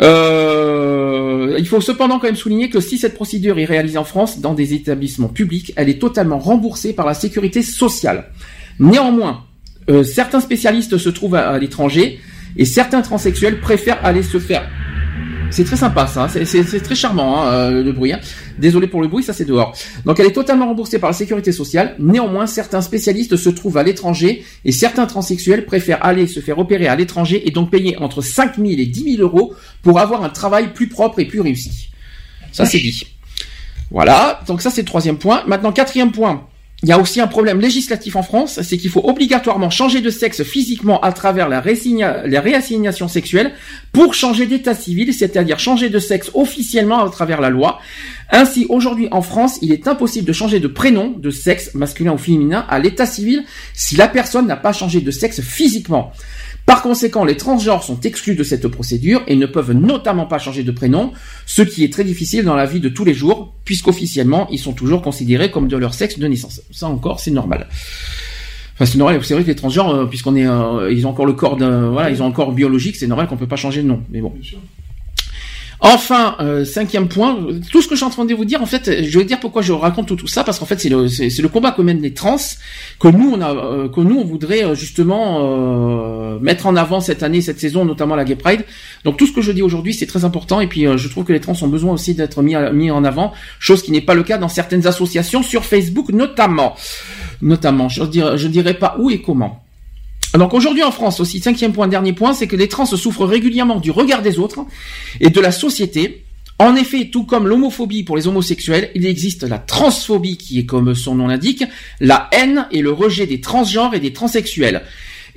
Euh, 0.00 1.56
il 1.58 1.66
faut 1.66 1.80
cependant 1.80 2.18
quand 2.18 2.26
même 2.26 2.36
souligner 2.36 2.68
que 2.68 2.80
si 2.80 2.98
cette 2.98 3.14
procédure 3.14 3.58
est 3.58 3.64
réalisée 3.64 3.98
en 3.98 4.04
France 4.04 4.40
dans 4.40 4.54
des 4.54 4.74
établissements 4.74 5.28
publics, 5.28 5.72
elle 5.76 5.88
est 5.88 6.00
totalement 6.00 6.38
remboursée 6.38 6.92
par 6.92 7.06
la 7.06 7.14
sécurité 7.14 7.62
sociale. 7.62 8.30
Néanmoins, 8.78 9.44
euh, 9.88 10.04
certains 10.04 10.40
spécialistes 10.40 10.98
se 10.98 11.08
trouvent 11.08 11.36
à, 11.36 11.48
à 11.48 11.58
l'étranger 11.58 12.20
et 12.56 12.64
certains 12.64 13.02
transsexuels 13.02 13.60
préfèrent 13.60 14.04
aller 14.04 14.22
se 14.22 14.38
faire 14.38 14.68
C'est 15.56 15.64
très 15.64 15.76
sympa 15.76 16.06
ça, 16.06 16.28
c'est- 16.28 16.44
c'est 16.44 16.62
c'est 16.64 16.80
très 16.80 16.94
charmant 16.94 17.40
hein, 17.42 17.46
euh, 17.50 17.82
le 17.82 17.92
bruit. 17.92 18.12
hein. 18.12 18.20
Désolé 18.58 18.88
pour 18.88 19.00
le 19.00 19.08
bruit, 19.08 19.22
ça 19.24 19.32
c'est 19.32 19.46
dehors. 19.46 19.74
Donc 20.04 20.20
elle 20.20 20.26
est 20.26 20.32
totalement 20.32 20.66
remboursée 20.66 20.98
par 20.98 21.08
la 21.08 21.14
sécurité 21.16 21.50
sociale. 21.50 21.94
Néanmoins, 21.98 22.46
certains 22.46 22.82
spécialistes 22.82 23.36
se 23.38 23.48
trouvent 23.48 23.78
à 23.78 23.82
l'étranger 23.82 24.44
et 24.66 24.72
certains 24.72 25.06
transsexuels 25.06 25.64
préfèrent 25.64 26.04
aller 26.04 26.26
se 26.26 26.40
faire 26.40 26.58
opérer 26.58 26.88
à 26.88 26.94
l'étranger 26.94 27.48
et 27.48 27.50
donc 27.52 27.70
payer 27.70 27.96
entre 27.96 28.20
5 28.20 28.56
000 28.56 28.68
et 28.72 28.84
10 28.84 29.16
000 29.16 29.22
euros 29.22 29.54
pour 29.82 29.98
avoir 29.98 30.22
un 30.24 30.28
travail 30.28 30.74
plus 30.74 30.88
propre 30.88 31.20
et 31.20 31.24
plus 31.24 31.40
réussi. 31.40 31.88
Ça 32.52 32.64
c'est 32.66 32.78
dit. 32.78 33.06
Voilà, 33.90 34.40
donc 34.46 34.60
ça 34.60 34.68
c'est 34.70 34.82
le 34.82 34.86
troisième 34.86 35.16
point. 35.16 35.42
Maintenant, 35.46 35.72
quatrième 35.72 36.12
point. 36.12 36.46
Il 36.82 36.90
y 36.90 36.92
a 36.92 36.98
aussi 36.98 37.22
un 37.22 37.26
problème 37.26 37.58
législatif 37.58 38.16
en 38.16 38.22
France, 38.22 38.60
c'est 38.62 38.76
qu'il 38.76 38.90
faut 38.90 39.00
obligatoirement 39.02 39.70
changer 39.70 40.02
de 40.02 40.10
sexe 40.10 40.42
physiquement 40.42 41.00
à 41.00 41.10
travers 41.12 41.48
la, 41.48 41.62
réassigna- 41.62 42.26
la 42.26 42.40
réassignation 42.42 43.08
sexuelle 43.08 43.52
pour 43.92 44.12
changer 44.12 44.44
d'état 44.46 44.74
civil, 44.74 45.14
c'est-à-dire 45.14 45.58
changer 45.58 45.88
de 45.88 45.98
sexe 45.98 46.30
officiellement 46.34 47.02
à 47.02 47.08
travers 47.08 47.40
la 47.40 47.48
loi. 47.48 47.80
Ainsi, 48.30 48.66
aujourd'hui 48.68 49.08
en 49.10 49.22
France, 49.22 49.58
il 49.62 49.72
est 49.72 49.88
impossible 49.88 50.26
de 50.26 50.34
changer 50.34 50.60
de 50.60 50.68
prénom, 50.68 51.14
de 51.16 51.30
sexe 51.30 51.74
masculin 51.74 52.12
ou 52.12 52.18
féminin 52.18 52.66
à 52.68 52.78
l'état 52.78 53.06
civil 53.06 53.44
si 53.72 53.96
la 53.96 54.06
personne 54.06 54.46
n'a 54.46 54.56
pas 54.56 54.74
changé 54.74 55.00
de 55.00 55.10
sexe 55.10 55.40
physiquement. 55.40 56.12
Par 56.66 56.82
conséquent, 56.82 57.24
les 57.24 57.36
transgenres 57.36 57.84
sont 57.84 58.00
exclus 58.00 58.34
de 58.34 58.42
cette 58.42 58.66
procédure 58.66 59.22
et 59.28 59.36
ne 59.36 59.46
peuvent 59.46 59.72
notamment 59.72 60.26
pas 60.26 60.38
changer 60.38 60.64
de 60.64 60.72
prénom, 60.72 61.12
ce 61.46 61.62
qui 61.62 61.84
est 61.84 61.92
très 61.92 62.02
difficile 62.02 62.44
dans 62.44 62.56
la 62.56 62.66
vie 62.66 62.80
de 62.80 62.88
tous 62.88 63.04
les 63.04 63.14
jours, 63.14 63.54
puisqu'officiellement, 63.64 64.48
ils 64.50 64.58
sont 64.58 64.72
toujours 64.72 65.00
considérés 65.00 65.52
comme 65.52 65.68
de 65.68 65.76
leur 65.76 65.94
sexe 65.94 66.18
de 66.18 66.26
naissance. 66.26 66.60
Ça 66.72 66.88
encore, 66.88 67.20
c'est 67.20 67.30
normal. 67.30 67.68
Enfin, 68.74 68.84
c'est 68.84 68.98
normal. 68.98 69.20
C'est 69.22 69.34
vrai 69.34 69.44
que 69.44 69.48
les 69.48 69.54
transgenres, 69.54 69.94
euh, 69.94 70.06
puisqu'on 70.06 70.34
est, 70.34 70.46
euh, 70.46 70.92
ils 70.92 71.06
ont 71.06 71.10
encore 71.10 71.24
le 71.24 71.32
corps 71.32 71.56
d'un, 71.56 71.90
voilà, 71.90 72.10
ils 72.10 72.20
ont 72.20 72.26
encore 72.26 72.52
biologique, 72.52 72.96
c'est 72.96 73.06
normal 73.06 73.28
qu'on 73.28 73.36
peut 73.36 73.46
pas 73.46 73.56
changer 73.56 73.82
de 73.82 73.88
nom. 73.88 74.02
Mais 74.10 74.20
bon. 74.20 74.32
Enfin, 75.80 76.36
euh, 76.40 76.64
cinquième 76.64 77.08
point, 77.08 77.38
tout 77.70 77.82
ce 77.82 77.88
que 77.88 77.94
je 77.94 77.98
suis 77.98 78.06
en 78.06 78.10
train 78.10 78.24
de 78.24 78.34
vous 78.34 78.46
dire, 78.46 78.62
en 78.62 78.66
fait, 78.66 79.04
je 79.04 79.18
vais 79.18 79.24
dire 79.24 79.38
pourquoi 79.38 79.60
je 79.60 79.72
raconte 79.72 80.16
tout, 80.16 80.26
ça, 80.26 80.42
parce 80.42 80.58
qu'en 80.58 80.64
fait, 80.64 80.80
c'est 80.80 80.88
le, 80.88 81.48
combat 81.48 81.72
que 81.72 81.82
mènent 81.82 82.00
les 82.00 82.14
trans, 82.14 82.36
que 82.98 83.08
nous, 83.08 83.32
on 83.34 83.40
euh, 83.42 83.88
on 83.94 84.24
voudrait 84.24 84.64
euh, 84.64 84.74
justement 84.74 86.38
mettre 86.40 86.66
en 86.66 86.76
avant 86.76 87.00
cette 87.00 87.22
année, 87.22 87.42
cette 87.42 87.60
saison, 87.60 87.84
notamment 87.84 88.16
la 88.16 88.24
Gay 88.24 88.36
Pride. 88.36 88.64
Donc 89.04 89.18
tout 89.18 89.26
ce 89.26 89.32
que 89.32 89.42
je 89.42 89.52
dis 89.52 89.62
aujourd'hui, 89.62 89.92
c'est 89.92 90.06
très 90.06 90.24
important, 90.24 90.60
et 90.60 90.66
puis 90.66 90.86
je 90.96 91.08
trouve 91.08 91.24
que 91.24 91.32
les 91.32 91.40
trans 91.40 91.54
ont 91.60 91.68
besoin 91.68 91.92
aussi 91.92 92.14
d'être 92.14 92.42
mis, 92.42 92.90
en 92.90 93.04
avant, 93.04 93.32
chose 93.58 93.82
qui 93.82 93.92
n'est 93.92 94.00
pas 94.00 94.14
le 94.14 94.22
cas 94.22 94.38
dans 94.38 94.48
certaines 94.48 94.86
associations 94.86 95.42
sur 95.42 95.64
Facebook, 95.64 96.08
notamment, 96.10 96.74
notamment. 97.42 97.88
Je 97.88 98.04
dirais, 98.04 98.38
je 98.38 98.72
pas 98.72 98.96
où 98.98 99.10
et 99.10 99.20
comment. 99.20 99.65
Donc 100.38 100.54
aujourd'hui 100.54 100.82
en 100.82 100.90
France 100.90 101.20
aussi, 101.20 101.40
cinquième 101.40 101.72
point, 101.72 101.88
dernier 101.88 102.12
point, 102.12 102.34
c'est 102.34 102.46
que 102.46 102.56
les 102.56 102.68
trans 102.68 102.86
souffrent 102.86 103.24
régulièrement 103.24 103.80
du 103.80 103.90
regard 103.90 104.22
des 104.22 104.38
autres 104.38 104.60
et 105.20 105.30
de 105.30 105.40
la 105.40 105.52
société. 105.52 106.24
En 106.58 106.74
effet, 106.74 107.10
tout 107.12 107.24
comme 107.24 107.46
l'homophobie 107.46 108.02
pour 108.02 108.16
les 108.16 108.28
homosexuels, 108.28 108.90
il 108.94 109.06
existe 109.06 109.42
la 109.42 109.58
transphobie 109.58 110.38
qui 110.38 110.58
est 110.58 110.64
comme 110.64 110.94
son 110.94 111.14
nom 111.14 111.26
l'indique, 111.26 111.64
la 112.00 112.28
haine 112.32 112.66
et 112.70 112.80
le 112.80 112.92
rejet 112.92 113.26
des 113.26 113.40
transgenres 113.40 113.94
et 113.94 114.00
des 114.00 114.12
transsexuels. 114.12 114.82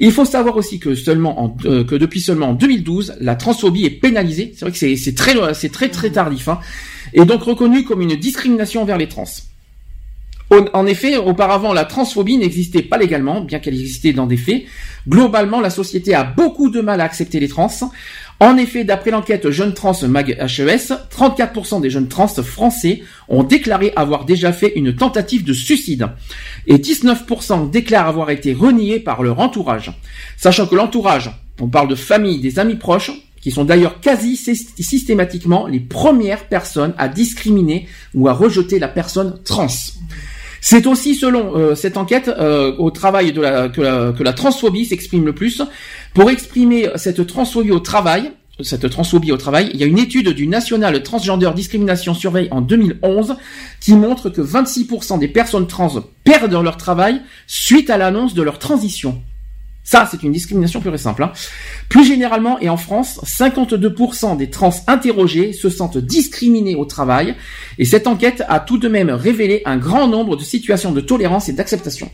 Il 0.01 0.13
faut 0.13 0.23
savoir 0.23 0.55
aussi 0.55 0.79
que 0.79 0.95
seulement 0.95 1.43
en, 1.43 1.57
euh, 1.65 1.83
que 1.83 1.95
depuis 1.95 2.21
seulement 2.21 2.51
en 2.51 2.53
2012, 2.53 3.15
la 3.19 3.35
transphobie 3.35 3.85
est 3.85 3.89
pénalisée. 3.89 4.53
C'est 4.55 4.63
vrai 4.63 4.71
que 4.71 4.77
c'est 4.77 5.15
très 5.15 5.35
c'est 5.53 5.71
très 5.71 5.89
très 5.89 6.09
tardif, 6.09 6.47
hein, 6.47 6.59
et 7.13 7.25
donc 7.25 7.43
reconnue 7.43 7.83
comme 7.83 8.01
une 8.01 8.15
discrimination 8.15 8.81
envers 8.81 8.97
les 8.97 9.09
trans. 9.09 9.25
En- 10.51 10.85
effet, 10.87 11.15
auparavant, 11.17 11.73
la 11.73 11.85
transphobie 11.85 12.37
n'existait 12.37 12.81
pas 12.81 12.97
légalement, 12.97 13.41
bien 13.41 13.59
qu'elle 13.59 13.75
existait 13.75 14.13
dans 14.13 14.25
des 14.25 14.37
faits. 14.37 14.63
Globalement, 15.07 15.61
la 15.61 15.69
société 15.69 16.15
a 16.15 16.23
beaucoup 16.23 16.69
de 16.69 16.81
mal 16.81 17.01
à 17.01 17.03
accepter 17.03 17.39
les 17.39 17.47
trans. 17.47 17.69
En 18.39 18.57
effet, 18.57 18.83
d'après 18.85 19.11
l'enquête 19.11 19.49
Jeunes 19.51 19.73
Trans 19.73 19.95
Mag 20.07 20.29
HES, 20.39 20.93
34% 21.11 21.81
des 21.81 21.89
jeunes 21.89 22.07
trans 22.07 22.27
français 22.27 23.03
ont 23.27 23.43
déclaré 23.43 23.91
avoir 23.95 24.23
déjà 24.25 24.53
fait 24.53 24.71
une 24.75 24.95
tentative 24.95 25.43
de 25.43 25.53
suicide. 25.53 26.07
Et 26.65 26.77
19% 26.77 27.69
déclarent 27.69 28.07
avoir 28.07 28.29
été 28.29 28.53
reniés 28.53 28.99
par 28.99 29.21
leur 29.23 29.39
entourage. 29.39 29.91
Sachant 30.37 30.67
que 30.67 30.75
l'entourage, 30.75 31.29
on 31.59 31.67
parle 31.67 31.89
de 31.89 31.95
famille, 31.95 32.39
des 32.39 32.59
amis 32.59 32.75
proches, 32.75 33.11
qui 33.41 33.51
sont 33.51 33.65
d'ailleurs 33.65 33.99
quasi 34.01 34.35
syst- 34.35 34.81
systématiquement 34.81 35.67
les 35.67 35.79
premières 35.79 36.45
personnes 36.45 36.93
à 36.97 37.07
discriminer 37.07 37.87
ou 38.13 38.27
à 38.29 38.33
rejeter 38.33 38.79
la 38.79 38.87
personne 38.87 39.37
trans. 39.43 39.67
C'est 40.61 40.87
aussi 40.87 41.15
selon 41.15 41.55
euh, 41.55 41.75
cette 41.75 41.97
enquête 41.97 42.27
euh, 42.27 42.75
au 42.77 42.91
travail 42.91 43.33
que 43.33 44.23
la 44.23 44.33
transphobie 44.33 44.85
s'exprime 44.85 45.25
le 45.25 45.33
plus. 45.33 45.61
Pour 46.13 46.29
exprimer 46.29 46.89
cette 46.95 47.25
transphobie 47.25 47.71
au 47.71 47.79
travail, 47.79 48.31
cette 48.61 48.89
transphobie 48.89 49.31
au 49.31 49.37
travail, 49.37 49.69
il 49.73 49.79
y 49.79 49.83
a 49.83 49.87
une 49.87 49.99
étude 49.99 50.29
du 50.29 50.47
National 50.47 51.01
Transgender 51.01 51.51
Discrimination 51.55 52.13
Survey 52.13 52.47
en 52.51 52.61
2011 52.61 53.35
qui 53.79 53.93
montre 53.93 54.29
que 54.29 54.41
26% 54.41 55.19
des 55.19 55.27
personnes 55.27 55.67
trans 55.67 56.03
perdent 56.23 56.61
leur 56.61 56.77
travail 56.77 57.21
suite 57.47 57.89
à 57.89 57.97
l'annonce 57.97 58.33
de 58.33 58.41
leur 58.41 58.59
transition. 58.59 59.21
Ça, 59.91 60.07
c'est 60.11 60.21
une 60.21 60.31
discrimination 60.31 60.81
pure 60.81 60.93
et 60.93 60.99
simple. 60.99 61.23
hein. 61.23 61.31
Plus 61.89 62.05
généralement, 62.05 62.59
et 62.59 62.69
en 62.69 62.77
France, 62.77 63.19
52% 63.25 64.37
des 64.37 64.51
trans 64.51 64.69
interrogés 64.85 65.51
se 65.51 65.67
sentent 65.67 65.97
discriminés 65.97 66.75
au 66.75 66.85
travail, 66.85 67.35
et 67.79 67.85
cette 67.85 68.05
enquête 68.05 68.43
a 68.49 68.59
tout 68.59 68.77
de 68.77 68.87
même 68.87 69.09
révélé 69.09 69.63
un 69.65 69.77
grand 69.77 70.07
nombre 70.07 70.35
de 70.35 70.43
situations 70.43 70.91
de 70.91 71.01
tolérance 71.01 71.49
et 71.49 71.53
d'acceptation. 71.53 72.11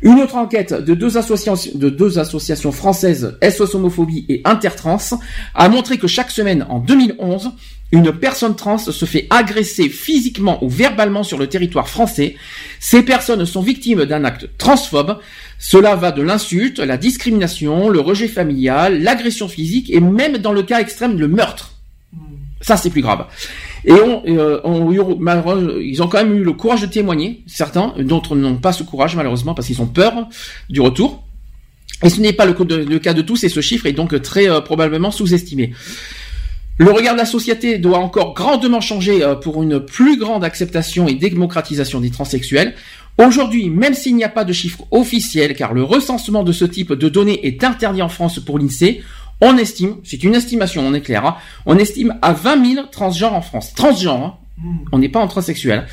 Une 0.00 0.20
autre 0.20 0.36
enquête 0.36 0.72
de 0.72 0.94
deux 0.94 1.18
associations, 1.18 1.72
de 1.74 1.90
deux 1.90 2.20
associations 2.20 2.70
françaises, 2.70 3.36
SOS 3.42 3.74
Homophobie 3.74 4.24
et 4.28 4.40
Intertrans, 4.44 5.18
a 5.56 5.68
montré 5.68 5.98
que 5.98 6.06
chaque 6.06 6.30
semaine, 6.30 6.66
en 6.68 6.78
2011, 6.78 7.50
une 7.90 8.12
personne 8.12 8.54
trans 8.54 8.76
se 8.78 9.04
fait 9.06 9.26
agresser 9.30 9.88
physiquement 9.88 10.62
ou 10.62 10.68
verbalement 10.68 11.22
sur 11.22 11.38
le 11.38 11.46
territoire 11.46 11.88
français. 11.88 12.36
Ces 12.80 13.02
personnes 13.02 13.46
sont 13.46 13.62
victimes 13.62 14.04
d'un 14.04 14.24
acte 14.24 14.48
transphobe. 14.58 15.18
Cela 15.58 15.96
va 15.96 16.12
de 16.12 16.20
l'insulte, 16.22 16.78
la 16.80 16.98
discrimination, 16.98 17.88
le 17.88 18.00
rejet 18.00 18.28
familial, 18.28 19.02
l'agression 19.02 19.48
physique 19.48 19.90
et 19.90 20.00
même 20.00 20.36
dans 20.38 20.52
le 20.52 20.62
cas 20.62 20.80
extrême, 20.80 21.18
le 21.18 21.28
meurtre. 21.28 21.72
Ça, 22.60 22.76
c'est 22.76 22.90
plus 22.90 23.02
grave. 23.02 23.26
Et 23.84 23.92
on, 23.92 24.22
euh, 24.26 24.60
on- 24.64 24.90
ils 25.80 26.02
ont 26.02 26.08
quand 26.08 26.18
même 26.24 26.34
eu 26.34 26.42
le 26.44 26.52
courage 26.52 26.80
de 26.82 26.86
témoigner, 26.86 27.42
certains, 27.46 27.94
d'autres 27.98 28.34
n'ont 28.36 28.56
pas 28.56 28.72
ce 28.72 28.82
courage 28.82 29.14
malheureusement 29.16 29.54
parce 29.54 29.68
qu'ils 29.68 29.80
ont 29.80 29.86
peur 29.86 30.28
du 30.68 30.80
retour. 30.80 31.24
Et 32.02 32.10
ce 32.10 32.20
n'est 32.20 32.32
pas 32.32 32.46
le 32.46 32.98
cas 32.98 33.14
de 33.14 33.22
tous 33.22 33.42
et 33.44 33.48
ce 33.48 33.60
chiffre 33.60 33.86
est 33.86 33.92
donc 33.92 34.20
très 34.22 34.48
euh, 34.48 34.60
probablement 34.60 35.10
sous-estimé. 35.10 35.72
Le 36.80 36.92
regard 36.92 37.14
de 37.14 37.18
la 37.18 37.26
société 37.26 37.78
doit 37.78 37.98
encore 37.98 38.34
grandement 38.34 38.80
changer 38.80 39.24
euh, 39.24 39.34
pour 39.34 39.64
une 39.64 39.80
plus 39.80 40.16
grande 40.16 40.44
acceptation 40.44 41.08
et 41.08 41.14
démocratisation 41.14 42.00
des 42.00 42.10
transsexuels. 42.10 42.74
Aujourd'hui, 43.18 43.68
même 43.68 43.94
s'il 43.94 44.14
n'y 44.14 44.22
a 44.22 44.28
pas 44.28 44.44
de 44.44 44.52
chiffre 44.52 44.84
officiel, 44.92 45.56
car 45.56 45.74
le 45.74 45.82
recensement 45.82 46.44
de 46.44 46.52
ce 46.52 46.64
type 46.64 46.92
de 46.92 47.08
données 47.08 47.44
est 47.48 47.64
interdit 47.64 48.00
en 48.00 48.08
France 48.08 48.38
pour 48.38 48.60
l'INSEE, 48.60 49.02
on 49.40 49.56
estime, 49.56 49.96
c'est 50.04 50.22
une 50.22 50.36
estimation, 50.36 50.86
on 50.86 50.94
est 50.94 51.00
clair, 51.00 51.26
hein, 51.26 51.36
on 51.66 51.76
estime 51.76 52.16
à 52.22 52.32
20 52.32 52.74
000 52.74 52.86
transgenres 52.92 53.34
en 53.34 53.42
France. 53.42 53.74
Transgenres, 53.74 54.38
hein, 54.64 54.68
on 54.92 54.98
n'est 55.00 55.08
pas 55.08 55.20
en 55.20 55.26
transsexuel. 55.26 55.84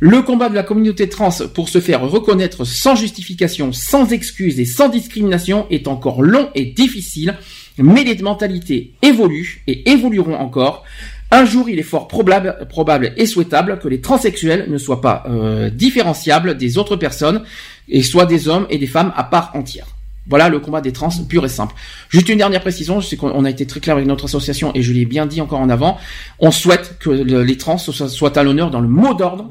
Le 0.00 0.22
combat 0.22 0.48
de 0.48 0.54
la 0.54 0.64
communauté 0.64 1.08
trans 1.08 1.30
pour 1.54 1.68
se 1.68 1.80
faire 1.80 2.02
reconnaître 2.02 2.64
sans 2.64 2.96
justification, 2.96 3.72
sans 3.72 4.12
excuse 4.12 4.58
et 4.58 4.64
sans 4.64 4.88
discrimination 4.88 5.66
est 5.70 5.86
encore 5.86 6.22
long 6.22 6.50
et 6.56 6.66
difficile, 6.66 7.36
mais 7.78 8.04
les 8.04 8.16
mentalités 8.22 8.92
évoluent 9.02 9.62
et 9.66 9.90
évolueront 9.90 10.34
encore. 10.36 10.84
Un 11.30 11.44
jour, 11.44 11.68
il 11.68 11.78
est 11.78 11.82
fort 11.82 12.06
probable, 12.06 12.56
probable 12.68 13.12
et 13.16 13.26
souhaitable 13.26 13.78
que 13.80 13.88
les 13.88 14.00
transsexuels 14.00 14.66
ne 14.70 14.78
soient 14.78 15.00
pas 15.00 15.24
euh, 15.28 15.70
différenciables 15.70 16.56
des 16.56 16.78
autres 16.78 16.96
personnes 16.96 17.42
et 17.88 18.02
soient 18.02 18.26
des 18.26 18.46
hommes 18.48 18.66
et 18.70 18.78
des 18.78 18.86
femmes 18.86 19.12
à 19.16 19.24
part 19.24 19.50
entière. 19.54 19.86
Voilà 20.28 20.48
le 20.48 20.58
combat 20.58 20.80
des 20.80 20.92
trans 20.92 21.08
pur 21.28 21.44
et 21.44 21.48
simple. 21.48 21.74
Juste 22.08 22.28
une 22.28 22.38
dernière 22.38 22.60
précision, 22.60 23.00
je 23.00 23.06
sais 23.06 23.16
qu'on 23.16 23.44
a 23.44 23.50
été 23.50 23.64
très 23.66 23.78
clair 23.80 23.94
avec 23.96 24.08
notre 24.08 24.24
association 24.24 24.72
et 24.74 24.82
je 24.82 24.92
l'ai 24.92 25.04
bien 25.04 25.24
dit 25.26 25.40
encore 25.40 25.60
en 25.60 25.68
avant. 25.68 25.98
On 26.40 26.50
souhaite 26.50 26.96
que 26.98 27.10
le- 27.10 27.42
les 27.44 27.56
trans 27.56 27.78
soient, 27.78 28.08
soient 28.08 28.36
à 28.38 28.42
l'honneur 28.42 28.70
dans 28.70 28.80
le 28.80 28.88
mot 28.88 29.14
d'ordre 29.14 29.48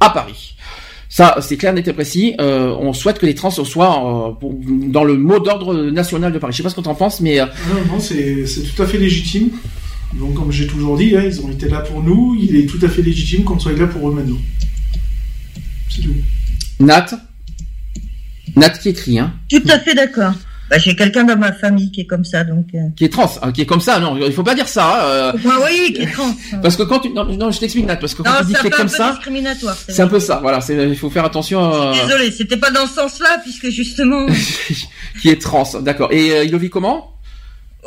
à 0.00 0.10
Paris. 0.10 0.54
Ça, 1.16 1.36
c'est 1.40 1.56
clair, 1.56 1.72
net 1.72 1.86
et 1.86 1.92
précis. 1.92 2.34
Euh, 2.40 2.74
on 2.80 2.92
souhaite 2.92 3.20
que 3.20 3.26
les 3.26 3.36
trans 3.36 3.48
soient 3.52 4.30
euh, 4.30 4.32
pour- 4.32 4.52
dans 4.88 5.04
le 5.04 5.16
mot 5.16 5.38
d'ordre 5.38 5.72
national 5.88 6.32
de 6.32 6.40
Paris. 6.40 6.52
Je 6.52 6.56
sais 6.56 6.62
pas 6.64 6.70
ce 6.70 6.74
que 6.74 6.80
tu 6.80 6.88
en 6.88 6.96
penses, 6.96 7.20
mais 7.20 7.38
euh, 7.38 7.46
Non, 7.72 7.92
non, 7.94 8.00
c'est 8.00 8.44
c'est 8.46 8.62
tout 8.62 8.82
à 8.82 8.86
fait 8.88 8.98
légitime. 8.98 9.50
Donc, 10.14 10.34
comme 10.34 10.50
j'ai 10.50 10.66
toujours 10.66 10.96
dit, 10.98 11.14
hein, 11.16 11.22
ils 11.24 11.40
ont 11.40 11.50
été 11.52 11.68
là 11.68 11.82
pour 11.82 12.02
nous. 12.02 12.36
Il 12.42 12.56
est 12.56 12.66
tout 12.66 12.80
à 12.84 12.88
fait 12.88 13.00
légitime 13.02 13.44
qu'on 13.44 13.60
soit 13.60 13.74
là 13.74 13.86
pour 13.86 14.08
eux 14.08 14.12
maintenant. 14.12 14.38
C'est 15.88 16.02
tout. 16.02 16.14
Nat, 16.80 17.06
Nat 18.56 18.70
qui 18.70 18.88
écrit, 18.88 19.16
hein, 19.20 19.34
Tout 19.48 19.62
à 19.68 19.78
fait 19.78 19.94
d'accord. 19.94 20.32
Bah, 20.70 20.78
j'ai 20.78 20.96
quelqu'un 20.96 21.24
dans 21.24 21.36
ma 21.36 21.52
famille 21.52 21.90
qui 21.92 22.00
est 22.00 22.06
comme 22.06 22.24
ça, 22.24 22.42
donc. 22.42 22.66
euh, 22.74 22.78
qui 22.96 23.04
est 23.04 23.12
trans, 23.12 23.30
hein, 23.42 23.52
qui 23.52 23.60
est 23.60 23.66
comme 23.66 23.82
ça. 23.82 24.00
Non, 24.00 24.16
il 24.16 24.32
faut 24.32 24.42
pas 24.42 24.54
dire 24.54 24.66
ça. 24.66 24.86
hein, 24.86 25.04
euh, 25.04 25.32
Moi, 25.44 25.54
oui, 25.66 25.92
qui 25.92 26.02
est 26.02 26.10
trans. 26.12 26.34
parce 26.62 26.76
que 26.76 26.82
quand 26.84 27.00
tu, 27.00 27.10
non, 27.10 27.24
non, 27.26 27.50
je 27.50 27.60
t'explique 27.60 27.86
Nat, 27.86 27.96
parce 27.96 28.14
que 28.14 28.22
quand 28.22 28.30
Non, 28.30 28.38
tu 28.40 28.46
dis 28.46 28.52
que 28.54 28.68
comme 28.68 28.86
peu 28.86 28.88
ça, 28.88 29.10
discriminatoire. 29.12 29.76
c'est 29.88 30.00
un 30.02 30.06
peu 30.08 30.18
ça. 30.20 30.38
Voilà, 30.40 30.60
c'est, 30.62 30.88
il 30.88 30.96
faut 30.96 31.10
faire 31.10 31.24
attention. 31.26 31.62
à 31.62 31.92
Désolé, 31.92 32.30
c'était 32.30 32.56
pas 32.56 32.70
dans 32.70 32.86
ce 32.86 32.94
sens-là, 32.94 33.40
puisque 33.42 33.68
justement. 33.68 34.26
qui 35.20 35.28
est 35.28 35.40
trans, 35.40 35.68
d'accord. 35.82 36.12
Et 36.12 36.30
euh, 36.32 36.44
il 36.44 36.50
le 36.50 36.58
vit 36.58 36.70
comment? 36.70 37.12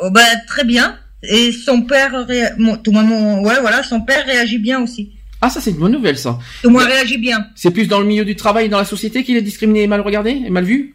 Oh, 0.00 0.10
bah, 0.10 0.20
très 0.46 0.64
bien. 0.64 0.96
Et 1.24 1.50
son 1.50 1.82
père, 1.82 2.26
ré- 2.28 2.50
mon- 2.58 2.76
tout 2.76 2.92
le 2.92 3.02
monde- 3.02 3.44
ouais, 3.44 3.60
voilà, 3.60 3.82
son 3.82 4.00
père 4.02 4.24
réagit 4.24 4.58
bien 4.58 4.80
aussi. 4.80 5.10
Ah, 5.40 5.50
ça 5.50 5.60
c'est 5.60 5.70
une 5.70 5.78
bonne 5.78 5.92
nouvelle, 5.92 6.16
ça. 6.18 6.38
Tout 6.62 6.68
le 6.68 6.74
monde 6.74 6.84
réagit 6.86 7.18
bien. 7.18 7.44
C'est 7.56 7.72
plus 7.72 7.86
dans 7.88 7.98
le 7.98 8.06
milieu 8.06 8.24
du 8.24 8.36
travail 8.36 8.68
dans 8.68 8.78
la 8.78 8.84
société 8.84 9.24
qu'il 9.24 9.36
est 9.36 9.42
discriminé 9.42 9.82
et 9.82 9.86
mal 9.88 10.00
regardé 10.00 10.30
et 10.30 10.50
mal 10.50 10.62
vu? 10.64 10.94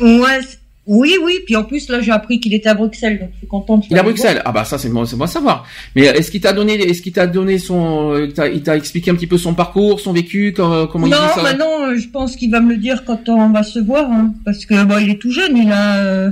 Ouais, 0.00 0.40
oui, 0.86 1.14
oui. 1.22 1.34
Puis 1.46 1.54
en 1.56 1.64
plus, 1.64 1.88
là, 1.88 2.00
j'ai 2.00 2.10
appris 2.10 2.40
qu'il 2.40 2.52
était 2.54 2.68
à 2.68 2.74
Bruxelles, 2.74 3.18
donc 3.20 3.30
je 3.34 3.38
suis 3.38 3.46
contente. 3.46 3.84
Il 3.90 3.96
est 3.96 4.00
à 4.00 4.02
Bruxelles. 4.02 4.42
Ah 4.44 4.50
bah 4.52 4.64
ça 4.64 4.78
c'est 4.78 4.88
bon, 4.88 5.04
c'est 5.04 5.16
bon 5.16 5.24
à 5.24 5.28
savoir. 5.28 5.66
Mais 5.94 6.08
euh, 6.08 6.12
est-ce 6.14 6.30
qu'il 6.30 6.40
t'a 6.40 6.52
donné, 6.52 6.74
est-ce 6.74 7.02
qu'il 7.02 7.12
t'a 7.12 7.26
donné 7.26 7.58
son, 7.58 8.12
euh, 8.12 8.28
il 8.52 8.62
t'a 8.62 8.76
expliqué 8.76 9.10
un 9.10 9.14
petit 9.14 9.26
peu 9.26 9.38
son 9.38 9.54
parcours, 9.54 10.00
son 10.00 10.12
vécu, 10.12 10.52
comment, 10.56 10.86
comment 10.86 11.06
il 11.06 11.10
Non, 11.10 11.18
vit 11.18 11.34
ça? 11.34 11.42
bah 11.42 11.54
non, 11.54 11.86
euh, 11.90 11.96
je 11.96 12.08
pense 12.08 12.34
qu'il 12.36 12.50
va 12.50 12.60
me 12.60 12.70
le 12.70 12.76
dire 12.78 13.04
quand 13.04 13.28
on 13.28 13.50
va 13.50 13.62
se 13.62 13.78
voir, 13.78 14.10
hein, 14.10 14.34
parce 14.44 14.64
que 14.66 14.82
bon, 14.84 14.98
il 14.98 15.10
est 15.10 15.18
tout 15.20 15.30
jeune, 15.30 15.56
il 15.56 15.70
a. 15.70 15.96
euh, 15.98 16.30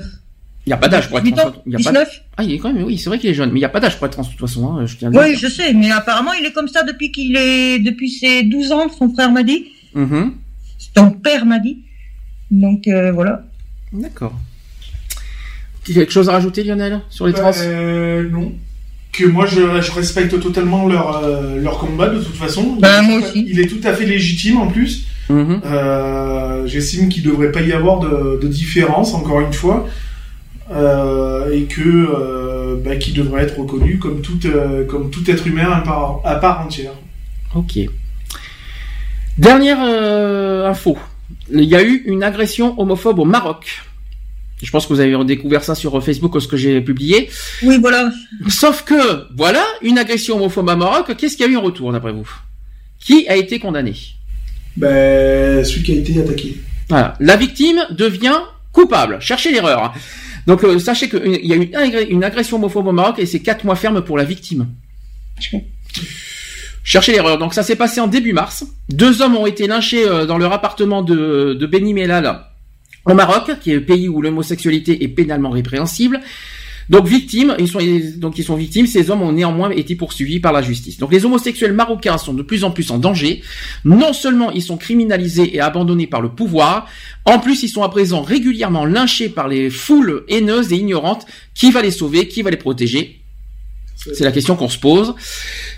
Il 0.67 0.71
n'y 0.71 0.73
a 0.75 0.79
pas 0.79 0.89
d'âge 0.89 1.09
pour 1.09 1.19
être 1.19 1.25
18 1.25 1.41
ans, 1.41 1.51
trans. 1.51 1.63
Il 1.67 1.73
y 1.73 1.77
a 1.77 1.79
pas 1.79 1.91
19. 1.93 2.23
Ah, 2.39 2.43
il 2.45 2.53
est 2.53 2.59
quand 2.59 2.73
même, 2.73 2.85
oui, 2.85 2.99
c'est 2.99 3.11
vrai 3.11 3.19
qu'il 3.19 3.31
est 3.31 3.35
jeune, 3.35 3.51
mais 3.51 3.59
il 3.59 3.63
n'y 3.63 3.67
a 3.67 3.71
pas 3.71 3.81
d'âge 3.81 3.97
pour 3.99 4.07
être 4.07 4.13
trans 4.15 4.23
de 4.23 4.29
toute 4.29 4.41
façon. 4.41 4.69
Hein, 4.71 4.87
je 4.87 4.97
tiens 4.97 5.13
à 5.15 5.19
Oui, 5.23 5.31
dire. 5.31 5.39
je 5.41 5.47
sais, 5.49 5.73
mais 5.75 5.91
apparemment, 5.91 6.33
il 6.33 6.45
est 6.47 6.53
comme 6.53 6.69
ça 6.69 6.83
depuis 6.85 7.13
qu'il 7.13 7.37
est, 7.37 7.79
depuis 7.81 8.11
ses 8.11 8.43
12 8.45 8.73
ans, 8.73 8.87
son 8.99 9.09
frère 9.13 9.31
m'a 9.31 9.43
dit. 9.43 9.67
Mhm. 9.95 10.33
Ton 10.95 11.11
père 11.11 11.45
m'a 11.47 11.59
dit. 11.59 11.79
Donc 12.51 12.89
euh, 12.89 13.13
voilà. 13.13 13.45
D'accord. 13.93 14.35
Quelque 15.85 16.13
chose 16.13 16.29
à 16.29 16.33
rajouter, 16.33 16.65
Lionel, 16.65 17.01
sur 17.09 17.27
les 17.27 17.33
trans? 17.33 17.51
Euh, 17.57 18.29
non. 18.29 18.53
Que 19.11 19.25
moi 19.25 19.47
je, 19.47 19.81
je 19.81 19.93
respecte 19.93 20.39
totalement 20.39 20.87
leur, 20.87 21.25
euh, 21.25 21.59
leur 21.61 21.79
combat 21.79 22.09
de 22.11 22.23
toute 22.23 22.37
façon. 22.37 22.77
Bah, 22.79 23.01
il, 23.03 23.05
est 23.05 23.09
moi 23.09 23.19
tout 23.21 23.25
à- 23.25 23.29
aussi. 23.31 23.47
il 23.49 23.61
est 23.61 23.67
tout 23.67 23.81
à 23.85 23.95
fait 23.95 24.05
légitime 24.05 24.59
en 24.61 24.67
plus. 24.69 25.07
Mhm. 25.31 25.63
Euh, 25.65 26.67
J'estime 26.67 27.09
qu'il 27.09 27.23
devrait 27.23 27.51
pas 27.51 27.63
y 27.63 27.73
avoir 27.73 28.01
de, 28.01 28.39
de 28.41 28.47
différence, 28.49 29.15
encore 29.15 29.41
une 29.41 29.53
fois, 29.55 29.89
euh, 30.71 31.51
et 31.53 31.63
que 31.65 31.81
euh, 31.81 32.77
bah, 32.85 32.97
qu'il 32.97 33.15
devrait 33.15 33.45
être 33.45 33.59
reconnu 33.59 33.99
comme 33.99 34.21
tout, 34.21 34.39
euh, 34.45 34.85
comme 34.85 35.11
tout 35.11 35.29
être 35.31 35.47
humain 35.47 35.71
à 35.73 35.81
part, 35.81 36.21
à 36.25 36.35
part 36.37 36.61
entière. 36.61 36.93
Ok. 37.55 37.79
Dernière 39.39 39.79
euh, 39.83 40.69
info. 40.69 40.99
Il 41.53 41.65
y 41.65 41.77
a 41.77 41.83
eu 41.83 42.03
une 42.07 42.23
agression 42.23 42.79
homophobe 42.81 43.19
au 43.19 43.25
Maroc. 43.25 43.83
Je 44.63 44.71
pense 44.71 44.87
que 44.87 44.93
vous 44.93 45.01
avez 45.01 45.25
découvert 45.25 45.63
ça 45.63 45.75
sur 45.75 46.03
Facebook, 46.03 46.41
ce 46.41 46.49
que 46.49 46.57
j'ai 46.57 46.81
publié. 46.81 47.31
Oui, 47.63 47.79
voilà. 47.81 48.11
Sauf 48.49 48.83
que, 48.83 49.27
voilà, 49.37 49.65
une 49.83 49.99
agression 49.99 50.37
homophobe 50.37 50.69
au 50.69 50.77
Maroc. 50.77 51.15
Qu'est-ce 51.17 51.37
qu'il 51.37 51.47
y 51.47 51.49
a 51.49 51.53
eu 51.53 51.57
en 51.57 51.63
retour, 51.63 51.93
d'après 51.93 52.13
vous? 52.13 52.29
Qui 52.99 53.29
a 53.29 53.37
été 53.37 53.61
condamné? 53.61 53.95
Ben, 54.77 55.65
celui 55.65 55.83
qui 55.83 55.93
a 55.93 55.95
été 55.97 56.21
attaqué. 56.21 56.57
Voilà. 56.89 57.15
La 57.21 57.37
victime 57.37 57.87
devient 57.91 58.41
coupable. 58.73 59.19
Cherchez 59.21 59.53
l'erreur. 59.53 59.95
Donc, 60.47 60.65
euh, 60.65 60.79
sachez 60.79 61.09
qu'il 61.09 61.47
y 61.47 61.53
a 61.53 61.57
eu 61.57 61.71
une 62.11 62.25
agression 62.25 62.57
homophobe 62.57 62.87
au 62.87 62.93
Maroc 62.93 63.19
et 63.19 63.27
c'est 63.27 63.41
quatre 63.41 63.65
mois 63.65 63.77
ferme 63.77 64.03
pour 64.03 64.17
la 64.17 64.25
victime. 64.25 64.67
Cherchez 66.89 67.13
l'erreur. 67.13 67.37
Donc, 67.37 67.53
ça 67.53 67.63
s'est 67.63 67.77
passé 67.77 68.01
en 68.01 68.07
début 68.07 68.33
mars. 68.33 68.65
Deux 68.89 69.21
hommes 69.21 69.37
ont 69.37 69.45
été 69.45 69.67
lynchés 69.67 70.09
euh, 70.09 70.25
dans 70.25 70.39
leur 70.39 70.55
appartement 70.55 71.03
de, 71.03 71.53
de 71.53 71.67
Beni 71.67 71.93
Mellal 71.93 72.47
au 73.05 73.13
Maroc, 73.13 73.51
qui 73.61 73.73
est 73.73 73.75
le 73.75 73.85
pays 73.85 74.09
où 74.09 74.23
l'homosexualité 74.23 75.05
est 75.05 75.09
pénalement 75.09 75.51
répréhensible. 75.51 76.19
Donc 76.89 77.07
victimes, 77.07 77.55
ils 77.59 77.69
sont 77.69 77.81
donc 78.17 78.39
ils 78.39 78.45
sont 78.45 78.57
victimes. 78.57 78.87
Ces 78.87 79.11
hommes 79.11 79.21
ont 79.21 79.33
néanmoins 79.33 79.69
été 79.69 79.97
poursuivis 79.97 80.41
par 80.41 80.55
la 80.55 80.63
justice. 80.63 80.97
Donc 80.97 81.13
les 81.13 81.27
homosexuels 81.27 81.75
marocains 81.75 82.17
sont 82.17 82.33
de 82.33 82.43
plus 82.43 82.65
en 82.65 82.71
plus 82.71 82.91
en 82.91 82.97
danger. 82.97 83.43
Non 83.85 84.15
seulement 84.15 84.51
ils 84.51 84.63
sont 84.63 84.79
criminalisés 84.79 85.55
et 85.55 85.61
abandonnés 85.61 86.07
par 86.07 86.23
le 86.23 86.31
pouvoir, 86.31 86.87
en 87.27 87.39
plus 87.39 87.63
ils 87.63 87.69
sont 87.69 87.83
à 87.83 87.91
présent 87.91 88.23
régulièrement 88.23 88.87
lynchés 88.87 89.29
par 89.29 89.49
les 89.49 89.69
foules 89.69 90.25
haineuses 90.29 90.73
et 90.73 90.77
ignorantes. 90.77 91.27
Qui 91.55 91.71
va 91.71 91.83
les 91.83 91.91
sauver? 91.91 92.29
Qui 92.29 92.41
va 92.41 92.51
les 92.51 92.57
protéger? 92.57 93.21
C'est 93.95 94.25
la 94.25 94.33
question 94.33 94.57
qu'on 94.57 94.71
se 94.71 94.79
pose. 94.79 95.15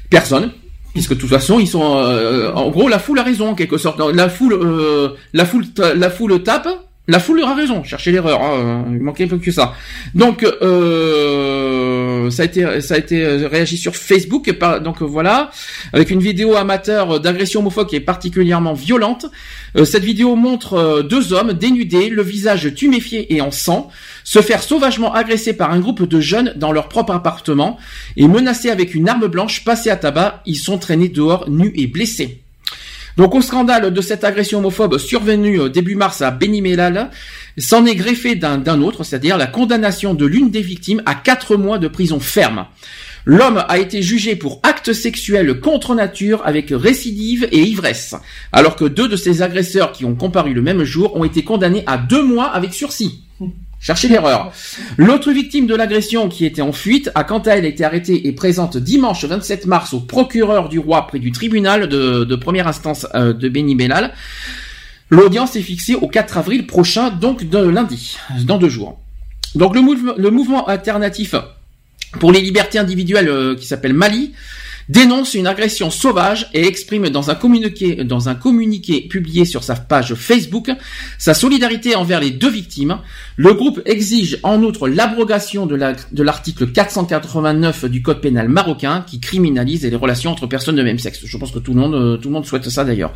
Personne. 0.09 0.53
Puisque 0.93 1.15
de 1.15 1.21
toute 1.21 1.31
façon, 1.31 1.61
ils 1.61 1.69
sont, 1.69 1.97
euh, 1.97 2.53
en 2.53 2.69
gros, 2.71 2.89
la 2.89 2.99
foule 2.99 3.19
a 3.19 3.23
raison 3.23 3.51
en 3.51 3.55
quelque 3.55 3.79
sorte. 3.79 4.01
La 4.13 4.29
foule, 4.29 4.55
euh, 4.55 5.11
la 5.33 5.45
foule, 5.45 5.65
la 5.97 6.11
foule 6.11 6.43
tape. 6.43 6.69
La 7.11 7.19
foule 7.19 7.43
a 7.43 7.55
raison. 7.55 7.83
Cherchez 7.83 8.13
l'erreur. 8.13 8.41
Hein. 8.41 8.85
Il 8.93 9.01
manquait 9.01 9.27
peu 9.27 9.39
que 9.39 9.51
ça. 9.51 9.75
Donc, 10.15 10.45
euh, 10.45 12.31
ça 12.31 12.43
a 12.43 12.47
été, 12.47 12.81
ça 12.81 12.95
a 12.95 12.99
été 12.99 13.25
réagi 13.47 13.77
sur 13.77 13.97
Facebook. 13.97 14.53
par- 14.53 14.81
donc 14.81 15.03
voilà, 15.03 15.51
avec 15.93 16.11
une 16.11 16.21
vidéo 16.21 16.55
amateur 16.55 17.19
d'agression 17.19 17.61
homophobe 17.61 17.89
qui 17.89 17.97
est 17.97 18.01
particulièrement 18.01 18.75
violente. 18.75 19.27
Euh, 19.77 19.85
cette 19.85 20.05
vidéo 20.05 20.37
montre 20.37 20.75
euh, 20.75 21.03
deux 21.03 21.33
hommes 21.33 21.53
dénudés, 21.53 22.11
le 22.11 22.23
visage 22.23 22.73
tuméfié 22.75 23.35
et 23.35 23.41
en 23.41 23.51
sang, 23.51 23.89
se 24.23 24.41
faire 24.41 24.63
sauvagement 24.63 25.13
agresser 25.13 25.53
par 25.53 25.73
un 25.73 25.81
groupe 25.81 26.05
de 26.09 26.21
jeunes 26.21 26.53
dans 26.57 26.71
leur 26.71 26.89
propre 26.89 27.13
appartement 27.13 27.77
et 28.17 28.29
menacés 28.29 28.71
avec 28.71 28.95
une 28.95 29.09
arme 29.09 29.27
blanche 29.27 29.65
passée 29.65 29.91
à 29.91 29.97
tabac. 29.97 30.43
Ils 30.47 30.57
sont 30.57 30.79
traînés 30.79 31.09
dehors, 31.09 31.51
nus 31.51 31.73
et 31.75 31.89
blessés. 31.89 32.41
Donc 33.21 33.35
au 33.35 33.43
scandale 33.43 33.93
de 33.93 34.01
cette 34.01 34.25
agression 34.25 34.61
homophobe 34.61 34.97
survenue 34.97 35.61
euh, 35.61 35.69
début 35.69 35.95
mars 35.95 36.23
à 36.23 36.31
Beni 36.31 36.63
Mellal, 36.63 37.11
s'en 37.59 37.85
est 37.85 37.95
greffé 37.95 38.35
d'un 38.35 38.57
d'un 38.57 38.81
autre, 38.81 39.05
c'est-à-dire 39.05 39.37
la 39.37 39.47
condamnation 39.47 40.15
de 40.15 40.25
l'une 40.25 40.49
des 40.49 40.63
victimes 40.63 41.03
à 41.05 41.15
quatre 41.15 41.57
mois 41.57 41.77
de 41.77 41.87
prison 41.87 42.19
ferme. 42.19 42.65
L'homme 43.27 43.63
a 43.69 43.79
été 43.79 44.01
jugé 44.01 44.37
pour 44.37 44.61
acte 44.63 44.95
sexuel 44.95 45.61
contre 45.61 45.95
nature 45.95 46.41
avec 46.47 46.69
récidive 46.71 47.47
et 47.53 47.61
ivresse, 47.61 48.15
alors 48.53 48.75
que 48.75 48.87
deux 48.87 49.07
de 49.07 49.17
ses 49.17 49.43
agresseurs 49.43 49.93
qui 49.93 50.07
ont 50.07 50.15
comparu 50.15 50.55
le 50.55 50.63
même 50.63 50.85
jour 50.85 51.15
ont 51.15 51.25
été 51.25 51.45
condamnés 51.45 51.85
à 51.87 51.99
deux 51.99 52.25
mois 52.25 52.47
avec 52.47 52.73
sursis. 52.73 53.25
Cherchez 53.81 54.09
l'erreur. 54.09 54.53
L'autre 54.99 55.33
victime 55.33 55.67
de 55.67 55.75
l'agression 55.75 56.29
qui 56.29 56.45
était 56.45 56.61
en 56.61 56.73
fuite 56.73 57.11
a 57.15 57.25
quant 57.25 57.39
à 57.39 57.53
elle 57.53 57.65
été 57.65 57.83
arrêtée 57.83 58.27
et 58.29 58.33
présente 58.33 58.77
dimanche 58.77 59.25
27 59.25 59.65
mars 59.67 59.95
au 59.95 60.01
procureur 60.01 60.69
du 60.69 60.79
roi 60.79 61.07
près 61.07 61.19
du 61.19 61.33
tribunal 61.33 61.89
de, 61.89 62.37
première 62.37 62.69
instance 62.69 63.07
euh, 63.15 63.33
de 63.33 63.49
Beni 63.49 63.75
Mellal. 63.75 64.13
L'audience 65.09 65.57
est 65.57 65.63
fixée 65.63 65.95
au 65.95 66.09
4 66.09 66.37
avril 66.39 66.67
prochain, 66.67 67.11
donc 67.11 67.49
de 67.49 67.59
lundi, 67.59 68.19
dans 68.45 68.59
deux 68.59 68.69
jours. 68.69 69.01
Donc 69.55 69.75
le, 69.75 69.81
mouvement- 69.81 70.15
le 70.17 70.31
mouvement 70.31 70.67
alternatif 70.67 71.35
pour 72.21 72.33
les 72.33 72.41
libertés 72.43 72.79
individuelles 72.79 73.29
euh, 73.29 73.57
qui 73.57 73.67
s'appelle 73.67 73.95
Mali 73.95 74.33
dénonce 74.91 75.35
une 75.35 75.47
agression 75.47 75.89
sauvage 75.91 76.49
et 76.53 76.67
exprime 76.67 77.09
dans 77.11 77.31
un 77.31 77.35
communiqué 77.37 78.03
dans 78.05 78.29
un 78.29 78.35
communiqué 78.35 79.01
publié 79.03 79.45
sur 79.45 79.63
sa 79.63 79.75
page 79.77 80.15
Facebook 80.15 80.69
sa 81.19 81.33
solidarité 81.33 81.95
envers 81.95 82.21
les 82.21 82.31
deux 82.31 82.51
victimes. 82.51 82.99
Le 83.37 83.55
groupe 83.55 83.81
exige 83.87 84.39
en 84.43 84.63
outre 84.63 84.89
l'abrogation 84.89 85.65
de 85.67 85.77
la- 85.77 85.95
de 86.13 86.23
l'article 86.23 86.67
489 86.73 87.85
du 87.87 88.03
code 88.03 88.21
pénal 88.21 88.49
marocain 88.49 89.05
qui 89.07 89.21
criminalise 89.21 89.85
les 89.85 89.97
relations 89.97 90.33
entre 90.33 90.47
personnes 90.47 90.77
de 90.77 90.83
même 90.83 90.99
sexe. 90.99 91.21
Je 91.25 91.37
pense 91.39 91.53
que 91.53 91.59
tout 91.61 91.73
le 91.73 91.81
monde 91.81 91.95
euh, 91.95 92.17
tout 92.17 92.29
le 92.29 92.35
monde 92.35 92.47
souhaite 92.47 92.69
ça 92.69 92.85
d'ailleurs. 92.85 93.13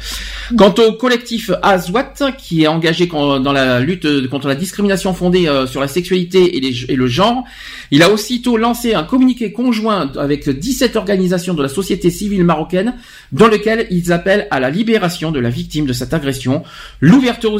Quant 0.56 0.74
au 0.78 0.92
collectif 0.92 1.50
Azwat 1.62 2.14
qui 2.38 2.62
est 2.62 2.66
engagé 2.68 3.06
dans 3.06 3.52
la 3.52 3.80
lutte 3.80 4.28
contre 4.28 4.46
la 4.48 4.54
discrimination 4.54 5.12
fondée 5.12 5.48
euh, 5.48 5.66
sur 5.66 5.80
la 5.80 5.88
sexualité 5.88 6.56
et, 6.56 6.60
les- 6.60 6.84
et 6.88 6.96
le 6.96 7.06
genre, 7.08 7.44
il 7.90 8.02
a 8.02 8.10
aussitôt 8.12 8.56
lancé 8.56 8.94
un 8.94 9.02
communiqué 9.02 9.52
conjoint 9.52 10.12
avec 10.16 10.48
17 10.48 10.94
organisations 10.96 11.54
de 11.54 11.62
la 11.65 11.68
société 11.68 12.10
civile 12.10 12.44
marocaine 12.44 12.94
dans 13.33 13.49
lequel 13.49 13.86
ils 13.91 14.12
appellent 14.12 14.47
à 14.51 14.60
la 14.60 14.70
libération 14.70 15.33
de 15.33 15.41
la 15.41 15.51
victime 15.51 15.86
de 15.86 15.93
cette 15.93 16.15
agression, 16.15 16.62
l'ouverture 17.01 17.52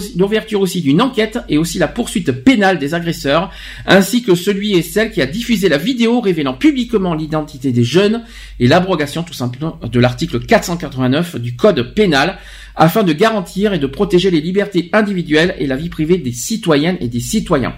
aussi, 0.61 0.83
d'une 0.83 1.03
enquête 1.03 1.39
et 1.49 1.59
aussi 1.59 1.79
la 1.79 1.89
poursuite 1.89 2.31
pénale 2.31 2.79
des 2.79 2.95
agresseurs, 2.95 3.51
ainsi 3.87 4.23
que 4.23 4.35
celui 4.35 4.75
et 4.75 4.83
celle 4.83 5.11
qui 5.11 5.23
a 5.23 5.27
diffusé 5.27 5.69
la 5.69 5.79
vidéo 5.79 6.21
révélant 6.21 6.55
publiquement 6.55 7.15
l'identité 7.15 7.73
des 7.73 7.85
jeunes 7.85 8.23
et 8.61 8.69
l'abrogation 8.69 9.23
tout 9.23 9.35
simplement 9.35 9.81
de 9.83 10.01
l'article 10.01 10.41
489 10.41 11.37
du 11.37 11.57
code 11.57 11.95
pénal 11.95 12.39
afin 12.77 13.03
de 13.03 13.13
garantir 13.13 13.73
et 13.73 13.79
de 13.79 13.87
protéger 13.87 14.31
les 14.31 14.41
libertés 14.41 14.91
individuelles 14.93 15.55
et 15.59 15.67
la 15.67 15.77
vie 15.77 15.89
privée 15.89 16.19
des 16.19 16.33
citoyennes 16.33 16.97
et 17.01 17.09
des 17.09 17.21
citoyens. 17.21 17.75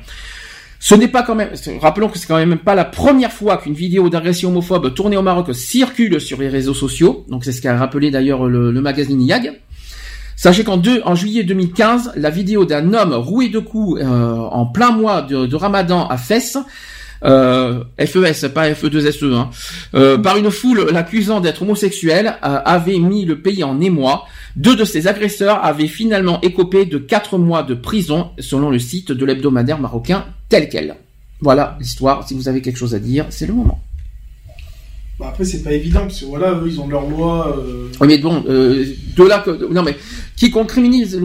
Ce 0.89 0.94
n'est 0.94 1.08
pas 1.08 1.24
quand 1.24 1.34
même, 1.34 1.50
rappelons 1.81 2.08
que 2.08 2.16
c'est 2.16 2.28
quand 2.28 2.36
même 2.36 2.58
pas 2.58 2.76
la 2.76 2.84
première 2.84 3.32
fois 3.32 3.56
qu'une 3.56 3.74
vidéo 3.74 4.08
d'agression 4.08 4.50
homophobe 4.50 4.94
tournée 4.94 5.16
au 5.16 5.23
Maroc 5.23 5.52
circule 5.52 6.20
sur 6.20 6.39
les 6.39 6.48
réseaux 6.48 6.74
sociaux. 6.74 7.24
Donc 7.28 7.44
c'est 7.44 7.50
ce 7.50 7.60
qu'a 7.60 7.76
rappelé 7.76 8.12
d'ailleurs 8.12 8.47
le, 8.47 8.70
magazine 8.81 9.20
YAG. 9.20 9.60
Sachez 10.36 10.62
qu'en 10.62 10.81
en 11.05 11.15
juillet 11.16 11.42
2015, 11.42 12.12
la 12.15 12.31
vidéo 12.31 12.65
d'un 12.65 12.94
homme 12.94 13.15
roué 13.15 13.48
de 13.48 13.58
coups 13.58 14.00
euh, 14.00 14.36
en 14.36 14.66
plein 14.66 14.92
mois 14.92 15.23
de, 15.23 15.47
de 15.47 15.56
Ramadan 15.56 16.06
à 16.06 16.18
Fès, 16.18 16.56
euh, 17.25 17.85
FES, 17.99 18.49
pas 18.49 18.70
FE2SE, 18.70 19.33
hein, 19.33 19.51
euh, 19.95 20.19
par 20.19 20.36
une 20.36 20.51
foule 20.51 20.89
l'accusant 20.93 21.41
d'être 21.41 21.62
homosexuel, 21.62 22.36
euh, 22.45 22.59
avait 22.65 22.99
mis 22.99 23.25
le 23.25 23.41
pays 23.41 23.65
en 23.65 23.81
émoi. 23.81 24.25
Deux 24.57 24.77
de 24.77 24.85
ses 24.85 25.07
agresseurs 25.07 25.65
avaient 25.65 25.86
finalement 25.86 26.41
écopé 26.41 26.85
de 26.85 26.99
quatre 26.99 27.39
mois 27.39 27.62
de 27.62 27.75
prison, 27.75 28.31
selon 28.39 28.70
le 28.70 28.78
site 28.78 29.12
de 29.12 29.25
l'hebdomadaire 29.25 29.78
marocain 29.78 30.25
tel 30.49 30.69
quel. 30.69 30.97
Voilà 31.41 31.77
l'histoire. 31.81 32.27
Si 32.27 32.35
vous 32.35 32.49
avez 32.49 32.62
quelque 32.62 32.78
chose 32.78 32.95
à 32.95 32.99
dire, 32.99 33.27
c'est 33.31 33.47
le 33.47 33.53
moment. 33.53 33.81
Bah, 35.19 35.27
après, 35.31 35.45
c'est 35.47 35.62
pas 35.62 35.73
évident, 35.73 36.01
parce 36.01 36.20
que 36.20 36.27
voilà, 36.27 36.53
eux, 36.53 36.65
ils 36.67 36.78
ont 36.78 36.89
leur 36.89 37.09
loi. 37.09 37.57
euh, 37.59 37.89
Oui, 38.01 38.07
mais 38.07 38.19
bon, 38.19 38.45
euh, 38.49 38.85
de 39.17 39.25
là 39.25 39.39
que 39.39 39.73
non 39.73 39.83
mais 39.83 39.97
quiconque 40.36 40.69
criminalise, 40.69 41.17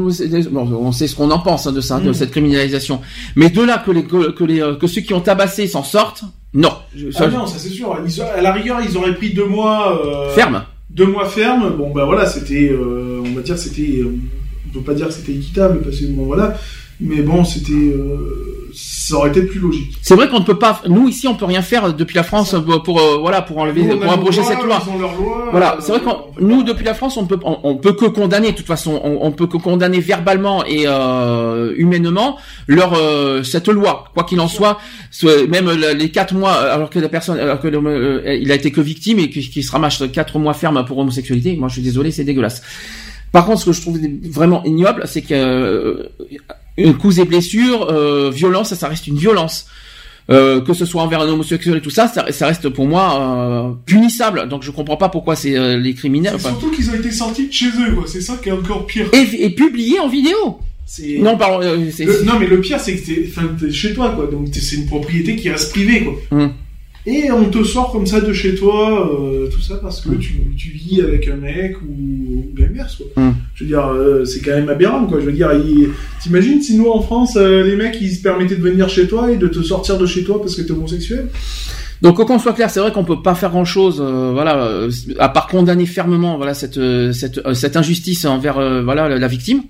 bon, 0.49 0.61
on 0.61 0.91
sait 0.93 1.07
ce 1.07 1.15
qu'on 1.15 1.29
en 1.29 1.39
pense 1.39 1.67
hein, 1.67 1.73
de 1.73 1.81
ça, 1.81 1.99
de 1.99 2.09
Mm. 2.09 2.13
cette 2.13 2.31
criminalisation. 2.31 3.01
Mais 3.35 3.49
de 3.49 3.61
là 3.61 3.83
que 3.85 3.91
les 3.91 4.03
que, 4.05 4.43
les 4.45 4.61
euh, 4.61 4.75
que 4.75 4.87
ceux 4.87 5.01
qui 5.01 5.13
ont 5.13 5.19
tabassé 5.19 5.67
s'en 5.67 5.83
sortent, 5.83 6.23
Non. 6.53 6.71
Je- 6.95 7.07
Ah 7.15 7.17
ça- 7.19 7.27
non, 7.29 7.45
ça 7.47 7.57
c'est 7.59 7.69
sûr. 7.69 7.97
Ils- 8.05 8.21
à 8.21 8.41
la 8.41 8.51
rigueur, 8.53 8.79
ils 8.85 8.95
auraient 8.97 9.15
pris 9.15 9.33
deux 9.33 9.45
mois. 9.45 10.01
euh, 10.05 10.29
Ferme. 10.35 10.63
Deux 10.89 11.05
mois 11.07 11.25
ferme. 11.25 11.75
Bon, 11.77 11.91
bah 11.91 12.03
voilà, 12.05 12.25
c'était. 12.25 12.69
euh, 12.71 13.21
on 13.25 13.33
va 13.33 13.41
dire, 13.41 13.57
c'était. 13.57 13.99
euh, 14.01 14.13
on 14.67 14.73
peut 14.73 14.81
pas 14.81 14.93
dire 14.93 15.07
que 15.07 15.13
c'était 15.13 15.31
équitable 15.33 15.81
parce 15.81 15.97
que 15.99 16.05
bon, 16.07 16.25
voilà. 16.25 16.57
Mais 16.99 17.21
bon, 17.21 17.43
c'était. 17.45 17.71
Ça 19.07 19.15
aurait 19.15 19.29
été 19.29 19.41
plus 19.43 19.59
logique. 19.59 19.97
C'est 20.01 20.15
vrai 20.15 20.29
qu'on 20.29 20.39
ne 20.39 20.45
peut 20.45 20.59
pas, 20.59 20.81
nous 20.87 21.07
ici, 21.07 21.27
on 21.27 21.35
peut 21.35 21.45
rien 21.45 21.61
faire 21.61 21.93
depuis 21.93 22.15
la 22.15 22.23
France 22.23 22.55
pour, 22.65 22.83
pour, 22.83 22.99
euh, 22.99 23.17
voilà, 23.19 23.41
pour 23.41 23.57
enlever, 23.57 23.83
Nous, 23.83 23.97
pour 23.99 24.11
abroger 24.11 24.43
cette 24.43 24.61
loi. 24.63 24.81
Voilà, 25.51 25.73
euh, 25.75 25.77
c'est 25.81 25.91
vrai 25.91 26.01
qu'on, 26.01 26.17
nous 26.39 26.63
depuis 26.63 26.85
la 26.85 26.93
France, 26.93 27.17
on 27.17 27.25
peut, 27.25 27.39
on, 27.43 27.57
on 27.63 27.75
peut 27.77 27.93
que 27.93 28.05
condamner. 28.05 28.51
De 28.51 28.57
toute 28.57 28.67
façon, 28.67 29.01
on, 29.03 29.17
on 29.25 29.31
peut 29.31 29.47
que 29.47 29.57
condamner 29.57 29.99
verbalement 29.99 30.63
et 30.65 30.83
euh, 30.85 31.73
humainement 31.77 32.37
leur 32.67 32.93
euh, 32.93 33.43
cette 33.43 33.67
loi, 33.67 34.05
quoi 34.13 34.23
qu'il 34.23 34.39
en 34.39 34.47
soit. 34.47 34.77
Même 35.49 35.69
les 35.71 36.09
quatre 36.11 36.33
mois, 36.33 36.53
alors 36.53 36.89
que 36.89 36.99
la 36.99 37.09
personne, 37.09 37.39
alors 37.39 37.59
que 37.59 37.67
le- 37.67 38.23
il 38.41 38.51
a 38.51 38.55
été 38.55 38.71
que 38.71 38.81
victime 38.81 39.19
et 39.19 39.29
qu'il 39.29 39.49
qu'il 39.49 39.63
se 39.63 39.71
ramasse 39.71 40.03
quatre 40.13 40.37
mois 40.39 40.53
ferme 40.53 40.83
pour 40.85 40.97
homosexualité. 40.97 41.55
Moi, 41.57 41.67
je 41.67 41.73
suis 41.73 41.81
désolé, 41.81 42.11
c'est 42.11 42.23
dégueulasse. 42.23 42.61
Par 43.31 43.45
contre, 43.45 43.61
ce 43.61 43.65
que 43.67 43.71
je 43.71 43.81
trouve 43.81 43.97
vraiment 44.29 44.61
ignoble, 44.65 45.03
c'est 45.05 45.21
que 45.21 45.33
euh, 45.33 46.09
coups 46.93 47.17
et 47.19 47.25
blessures, 47.25 47.89
euh, 47.89 48.29
violence, 48.31 48.73
ça 48.73 48.87
reste 48.87 49.07
une 49.07 49.17
violence. 49.17 49.67
Euh, 50.29 50.61
que 50.61 50.73
ce 50.73 50.85
soit 50.85 51.01
envers 51.01 51.19
un 51.21 51.27
homosexuel 51.27 51.77
et 51.77 51.81
tout 51.81 51.89
ça, 51.89 52.07
ça, 52.07 52.31
ça 52.31 52.45
reste 52.47 52.69
pour 52.69 52.87
moi 52.87 53.19
euh, 53.19 53.73
punissable. 53.85 54.47
Donc 54.47 54.63
je 54.63 54.71
comprends 54.71 54.95
pas 54.95 55.09
pourquoi 55.09 55.35
c'est 55.35 55.57
euh, 55.57 55.77
les 55.77 55.93
criminels. 55.93 56.35
Enfin, 56.35 56.49
surtout 56.49 56.71
qu'ils 56.71 56.89
ont 56.89 56.93
été 56.93 57.11
sortis 57.11 57.47
de 57.47 57.51
chez 57.51 57.65
eux, 57.67 57.95
quoi. 57.95 58.03
C'est 58.07 58.21
ça 58.21 58.37
qui 58.41 58.47
est 58.49 58.53
encore 58.53 58.85
pire. 58.85 59.07
et, 59.13 59.45
et 59.45 59.49
publié 59.49 59.99
en 59.99 60.07
vidéo. 60.07 60.59
Non, 61.19 61.37
pardon. 61.37 61.59
Le- 61.59 62.23
non, 62.23 62.33
mais 62.39 62.47
le 62.47 62.61
pire, 62.61 62.79
c'est 62.79 62.95
que 62.95 63.05
t'es, 63.65 63.71
chez 63.71 63.93
toi, 63.93 64.11
quoi. 64.11 64.27
Donc, 64.27 64.47
c'est 64.53 64.75
une 64.75 64.85
propriété 64.87 65.35
qui 65.35 65.49
reste 65.49 65.71
privée, 65.71 66.03
quoi. 66.03 66.13
Hum. 66.31 66.51
Et 67.07 67.31
on 67.31 67.45
te 67.49 67.63
sort 67.63 67.91
comme 67.91 68.05
ça 68.05 68.21
de 68.21 68.31
chez 68.31 68.53
toi, 68.55 69.09
tout 69.51 69.61
ça 69.61 69.77
parce 69.77 70.01
que 70.01 70.09
Hum. 70.09 70.19
tu, 70.19 70.33
tu 70.55 70.69
vis 70.69 71.01
avec 71.01 71.27
un 71.27 71.35
mec 71.37 71.75
ou, 71.81 71.87
ou 72.53 72.55
l'inverse, 72.55 72.97
quoi. 72.97 73.07
Hum. 73.23 73.35
Je 73.61 73.65
veux 73.65 73.67
dire, 73.67 73.87
euh, 73.87 74.25
c'est 74.25 74.39
quand 74.41 74.51
même 74.51 74.69
aberrant, 74.69 75.05
quoi. 75.05 75.19
Je 75.19 75.25
veux 75.25 75.31
dire, 75.31 75.51
il- 75.53 75.89
t'imagines 76.21 76.61
si 76.61 76.75
nous, 76.77 76.89
en 76.89 77.01
France, 77.01 77.33
euh, 77.37 77.63
les 77.63 77.75
mecs, 77.75 77.97
ils 78.01 78.11
se 78.11 78.21
permettaient 78.21 78.55
de 78.55 78.61
venir 78.61 78.89
chez 78.89 79.07
toi 79.07 79.31
et 79.31 79.37
de 79.37 79.47
te 79.47 79.61
sortir 79.61 79.97
de 79.99 80.05
chez 80.07 80.23
toi 80.23 80.39
parce 80.41 80.55
que 80.55 80.61
t'es 80.63 80.71
homosexuel? 80.71 81.27
Donc 82.01 82.15
qu'on 82.25 82.39
soit 82.39 82.53
clair, 82.53 82.71
c'est 82.71 82.79
vrai 82.79 82.91
qu'on 82.91 83.03
peut 83.05 83.21
pas 83.21 83.35
faire 83.35 83.51
grand 83.51 83.63
chose, 83.65 84.01
voilà, 84.01 84.57
euh, 84.63 84.89
à 85.19 85.29
part 85.29 85.45
condamner 85.45 85.85
fermement, 85.85 86.35
voilà, 86.37 86.55
cette 86.55 86.79
euh, 86.79 87.11
cette 87.13 87.37
euh, 87.45 87.53
cette 87.53 87.77
injustice 87.77 88.25
envers 88.25 88.57
euh, 88.57 88.81
voilà 88.81 89.07
la, 89.07 89.19
la 89.19 89.27
victime. 89.27 89.61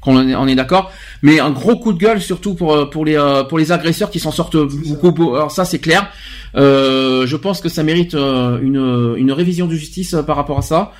Qu'on 0.00 0.16
en 0.16 0.28
est, 0.28 0.34
on 0.34 0.48
est 0.48 0.56
d'accord, 0.56 0.90
mais 1.22 1.38
un 1.38 1.50
gros 1.50 1.76
coup 1.76 1.92
de 1.92 1.98
gueule 1.98 2.20
surtout 2.20 2.54
pour 2.54 2.72
euh, 2.74 2.86
pour 2.86 3.04
les 3.04 3.16
euh, 3.16 3.44
pour 3.44 3.56
les 3.58 3.70
agresseurs 3.72 4.10
qui 4.10 4.18
s'en 4.20 4.32
sortent 4.32 4.56
beaucoup. 4.88 5.12
beau- 5.12 5.34
Alors 5.36 5.50
ça 5.52 5.64
c'est 5.64 5.78
clair. 5.80 6.08
Euh, 6.56 7.24
je 7.26 7.36
pense 7.36 7.60
que 7.60 7.68
ça 7.68 7.82
mérite 7.84 8.14
euh, 8.14 8.58
une 8.62 9.14
une 9.16 9.32
révision 9.32 9.66
de 9.66 9.74
justice 9.74 10.14
euh, 10.14 10.22
par 10.22 10.36
rapport 10.36 10.58
à 10.58 10.62
ça. 10.62 10.92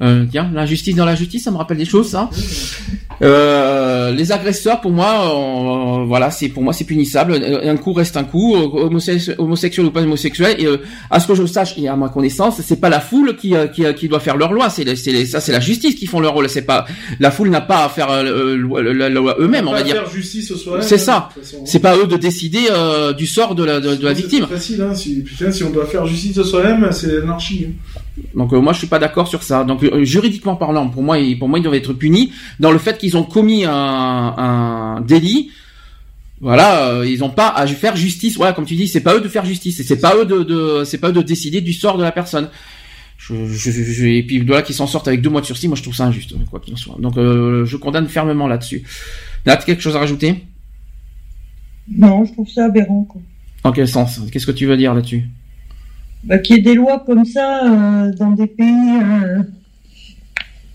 Euh, 0.00 0.24
tiens, 0.30 0.48
l'injustice 0.54 0.94
dans 0.94 1.04
la 1.04 1.14
justice, 1.16 1.42
ça 1.44 1.50
me 1.50 1.56
rappelle 1.56 1.76
des 1.78 1.84
choses, 1.84 2.08
ça. 2.08 2.30
Euh, 3.20 4.12
les 4.12 4.30
agresseurs, 4.30 4.80
pour 4.80 4.92
moi, 4.92 6.00
euh, 6.02 6.04
voilà, 6.06 6.30
c'est 6.30 6.48
pour 6.48 6.62
moi 6.62 6.72
c'est 6.72 6.84
punissable. 6.84 7.34
Un 7.64 7.76
coup 7.76 7.92
reste 7.92 8.16
un 8.16 8.22
coup, 8.22 8.54
homosexuel, 8.54 9.34
homosexuel 9.38 9.86
ou 9.86 9.90
pas 9.90 10.02
homosexuel. 10.02 10.54
Et 10.60 10.66
euh, 10.66 10.76
à 11.10 11.18
ce 11.18 11.26
que 11.26 11.34
je 11.34 11.44
sache 11.46 11.76
et 11.78 11.88
à 11.88 11.96
ma 11.96 12.08
connaissance, 12.10 12.60
c'est 12.64 12.80
pas 12.80 12.88
la 12.88 13.00
foule 13.00 13.36
qui 13.36 13.56
euh, 13.56 13.66
qui, 13.66 13.82
qui 13.94 14.08
doit 14.08 14.20
faire 14.20 14.36
leur 14.36 14.52
loi. 14.52 14.70
C'est 14.70 14.94
c'est 14.94 15.26
ça, 15.26 15.40
c'est 15.40 15.50
la 15.50 15.58
justice 15.60 15.96
qui 15.96 16.06
font 16.06 16.20
leur 16.20 16.34
rôle. 16.34 16.48
C'est 16.48 16.62
pas 16.62 16.86
la 17.18 17.32
foule 17.32 17.50
n'a 17.50 17.60
pas 17.60 17.84
à 17.84 17.88
faire 17.88 18.08
la 18.22 19.08
loi 19.08 19.34
eux-mêmes, 19.40 19.66
on 19.66 19.72
va 19.72 19.82
dire. 19.82 19.96
faire 19.96 20.10
justice 20.10 20.54
soi-même, 20.54 20.82
C'est 20.82 20.94
hein, 20.94 20.98
ça. 20.98 21.28
C'est 21.64 21.80
pas 21.80 21.96
eux 21.96 22.06
de 22.06 22.16
décider 22.16 22.68
euh, 22.70 23.12
du 23.12 23.26
sort 23.26 23.56
de 23.56 23.64
la 23.64 23.80
de, 23.80 23.96
de 23.96 24.04
la 24.04 24.14
C'est 24.14 24.20
victime. 24.20 24.46
facile, 24.46 24.80
hein. 24.80 24.94
Si, 24.94 25.22
putain, 25.22 25.50
si 25.50 25.64
on 25.64 25.70
doit 25.70 25.86
faire 25.86 26.06
justice 26.06 26.40
soi-même, 26.42 26.88
c'est 26.92 27.18
l'anarchie. 27.18 27.66
hein. 27.68 28.00
Donc 28.34 28.52
euh, 28.52 28.60
moi 28.60 28.72
je 28.72 28.78
suis 28.78 28.86
pas 28.86 28.98
d'accord 28.98 29.28
sur 29.28 29.42
ça. 29.42 29.64
Donc 29.64 29.82
euh, 29.84 30.04
juridiquement 30.04 30.56
parlant, 30.56 30.88
pour 30.88 31.02
moi, 31.02 31.18
ils, 31.18 31.38
pour 31.38 31.48
moi 31.48 31.58
ils 31.58 31.62
doivent 31.62 31.74
être 31.74 31.92
punis 31.92 32.32
dans 32.60 32.70
le 32.70 32.78
fait 32.78 32.98
qu'ils 32.98 33.16
ont 33.16 33.24
commis 33.24 33.64
un, 33.64 33.72
un 33.72 35.00
délit. 35.00 35.50
Voilà, 36.40 36.90
euh, 36.90 37.06
ils 37.06 37.24
ont 37.24 37.30
pas 37.30 37.48
à 37.48 37.66
faire 37.66 37.96
justice. 37.96 38.36
Voilà, 38.36 38.52
comme 38.52 38.64
tu 38.66 38.76
dis, 38.76 38.86
c'est 38.86 39.00
pas 39.00 39.14
eux 39.16 39.20
de 39.20 39.28
faire 39.28 39.44
justice, 39.44 39.80
et 39.80 39.82
c'est 39.82 40.00
pas 40.00 40.14
eux 40.16 40.24
de, 40.24 40.44
de 40.44 40.84
c'est 40.84 40.98
pas 40.98 41.08
eux 41.08 41.12
de 41.12 41.22
décider 41.22 41.60
du 41.60 41.72
sort 41.72 41.98
de 41.98 42.02
la 42.04 42.12
personne. 42.12 42.48
Je, 43.16 43.34
je, 43.46 43.70
je- 43.72 44.06
et 44.06 44.22
puis 44.22 44.40
de 44.44 44.52
là 44.52 44.62
qu'ils 44.62 44.76
s'en 44.76 44.86
sortent 44.86 45.08
avec 45.08 45.20
deux 45.20 45.30
mois 45.30 45.40
de 45.40 45.46
sursis, 45.46 45.66
moi 45.66 45.76
je 45.76 45.82
trouve 45.82 45.94
ça 45.96 46.04
injuste, 46.04 46.34
quoi 46.48 46.60
qu'il 46.60 46.72
en 46.74 46.76
soit. 46.76 46.96
Donc 47.00 47.14
je 47.16 47.76
condamne 47.76 48.06
fermement 48.06 48.46
là-dessus. 48.46 48.84
Nat, 49.46 49.56
quelque 49.56 49.82
chose 49.82 49.96
à 49.96 49.98
rajouter? 49.98 50.44
Non, 51.96 52.24
je 52.24 52.32
trouve 52.32 52.48
ça 52.48 52.66
aberrant. 52.66 53.02
Quoi. 53.04 53.20
En 53.64 53.72
quel 53.72 53.88
sens? 53.88 54.20
Qu'est-ce 54.30 54.46
que 54.46 54.52
tu 54.52 54.66
veux 54.66 54.76
dire 54.76 54.94
là-dessus? 54.94 55.24
Bah, 56.24 56.38
Qu'il 56.38 56.56
y 56.56 56.58
ait 56.58 56.62
des 56.62 56.74
lois 56.74 57.02
comme 57.06 57.24
ça 57.24 57.64
euh, 57.64 58.12
dans 58.18 58.30
des 58.32 58.46
pays, 58.46 58.66
euh, 59.02 59.38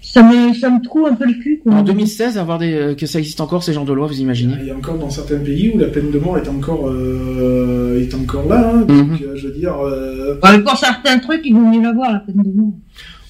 ça 0.01 0.22
me 0.23 0.53
ça 0.53 0.69
me 0.69 0.81
trouve 0.83 1.07
un 1.07 1.15
peu 1.15 1.25
le 1.25 1.33
cul. 1.33 1.59
Quoi. 1.63 1.73
En 1.73 1.83
2016, 1.83 2.38
avoir 2.38 2.59
des 2.59 2.73
euh, 2.73 2.95
que 2.95 3.05
ça 3.05 3.19
existe 3.19 3.41
encore 3.41 3.63
ces 3.63 3.73
genres 3.73 3.85
de 3.85 3.93
lois, 3.93 4.07
vous 4.07 4.19
imaginez? 4.19 4.55
Il 4.61 4.67
y 4.67 4.72
a 4.72 4.75
encore 4.75 4.97
dans 4.97 5.09
certains 5.09 5.39
pays 5.39 5.72
où 5.73 5.77
la 5.80 5.88
peine 5.88 6.11
de 6.11 6.19
mort 6.19 6.38
est 6.38 6.47
encore, 6.47 6.88
euh, 6.88 8.01
est 8.01 8.13
encore 8.15 8.47
là. 8.47 8.72
hein. 8.73 8.85
Mhm. 8.88 9.09
Donc, 9.09 9.22
euh, 9.22 9.35
je 9.35 9.47
veux 9.47 9.53
dire, 9.53 9.75
euh, 9.83 10.39
Ouais, 10.43 10.59
pour 10.59 10.77
certains 10.77 11.19
trucs, 11.19 11.41
ils 11.45 11.53
vont 11.53 11.69
mieux 11.69 11.81
l'avoir, 11.81 12.11
la 12.13 12.19
peine 12.19 12.41
de 12.43 12.51
mort. 12.51 12.73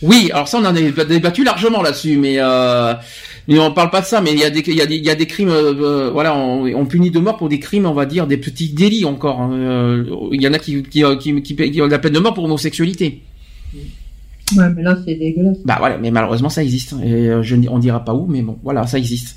Oui, 0.01 0.29
alors 0.33 0.49
ça 0.49 0.57
on 0.59 0.65
en 0.65 0.75
a 0.75 1.05
débattu 1.05 1.45
largement 1.45 1.81
là-dessus, 1.81 2.17
mais 2.17 2.35
euh, 2.37 2.93
mais 3.47 3.59
on 3.59 3.71
parle 3.73 3.89
pas 3.89 4.01
de 4.01 4.05
ça. 4.05 4.21
Mais 4.21 4.31
il 4.33 4.39
y 4.39 4.43
a 4.43 4.49
des 4.49 4.59
il 4.65 4.75
y 4.75 4.81
a 4.81 4.85
des, 4.85 4.95
il 4.95 5.05
y 5.05 5.09
a 5.09 5.15
des 5.15 5.27
crimes, 5.27 5.49
euh, 5.49 5.73
euh, 5.73 6.09
voilà, 6.11 6.35
on, 6.35 6.65
on 6.65 6.85
punit 6.85 7.11
de 7.11 7.19
mort 7.19 7.37
pour 7.37 7.49
des 7.49 7.59
crimes, 7.59 7.85
on 7.85 7.93
va 7.93 8.05
dire 8.05 8.27
des 8.27 8.37
petits 8.37 8.69
délits 8.69 9.05
encore. 9.05 9.41
hein. 9.41 9.51
Euh, 9.53 10.05
Il 10.31 10.41
y 10.41 10.47
en 10.47 10.53
a 10.53 10.59
qui 10.59 10.83
qui, 10.83 11.03
qui, 11.19 11.55
qui, 11.71 11.81
ont 11.81 11.87
la 11.87 11.99
peine 11.99 12.13
de 12.13 12.19
mort 12.19 12.33
pour 12.33 12.43
homosexualité. 12.45 13.21
Ouais, 14.55 14.69
mais 14.75 14.83
là, 14.83 14.97
c'est 15.05 15.15
dégueulasse. 15.15 15.57
Bah 15.65 15.77
voilà, 15.79 15.97
mais 15.97 16.11
malheureusement 16.11 16.49
ça 16.49 16.61
existe. 16.63 16.93
Et 17.03 17.13
euh, 17.29 17.41
je, 17.43 17.55
on 17.69 17.79
dira 17.79 18.03
pas 18.03 18.13
où, 18.13 18.27
mais 18.27 18.41
bon, 18.41 18.57
voilà, 18.63 18.85
ça 18.87 18.97
existe. 18.97 19.35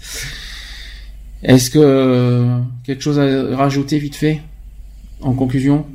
Est-ce 1.43 1.71
que 1.71 1.79
euh, 1.81 2.59
quelque 2.85 3.03
chose 3.03 3.19
à 3.19 3.57
rajouter 3.57 3.99
vite 3.99 4.17
fait 4.17 4.41
en 5.21 5.33
conclusion? 5.33 5.87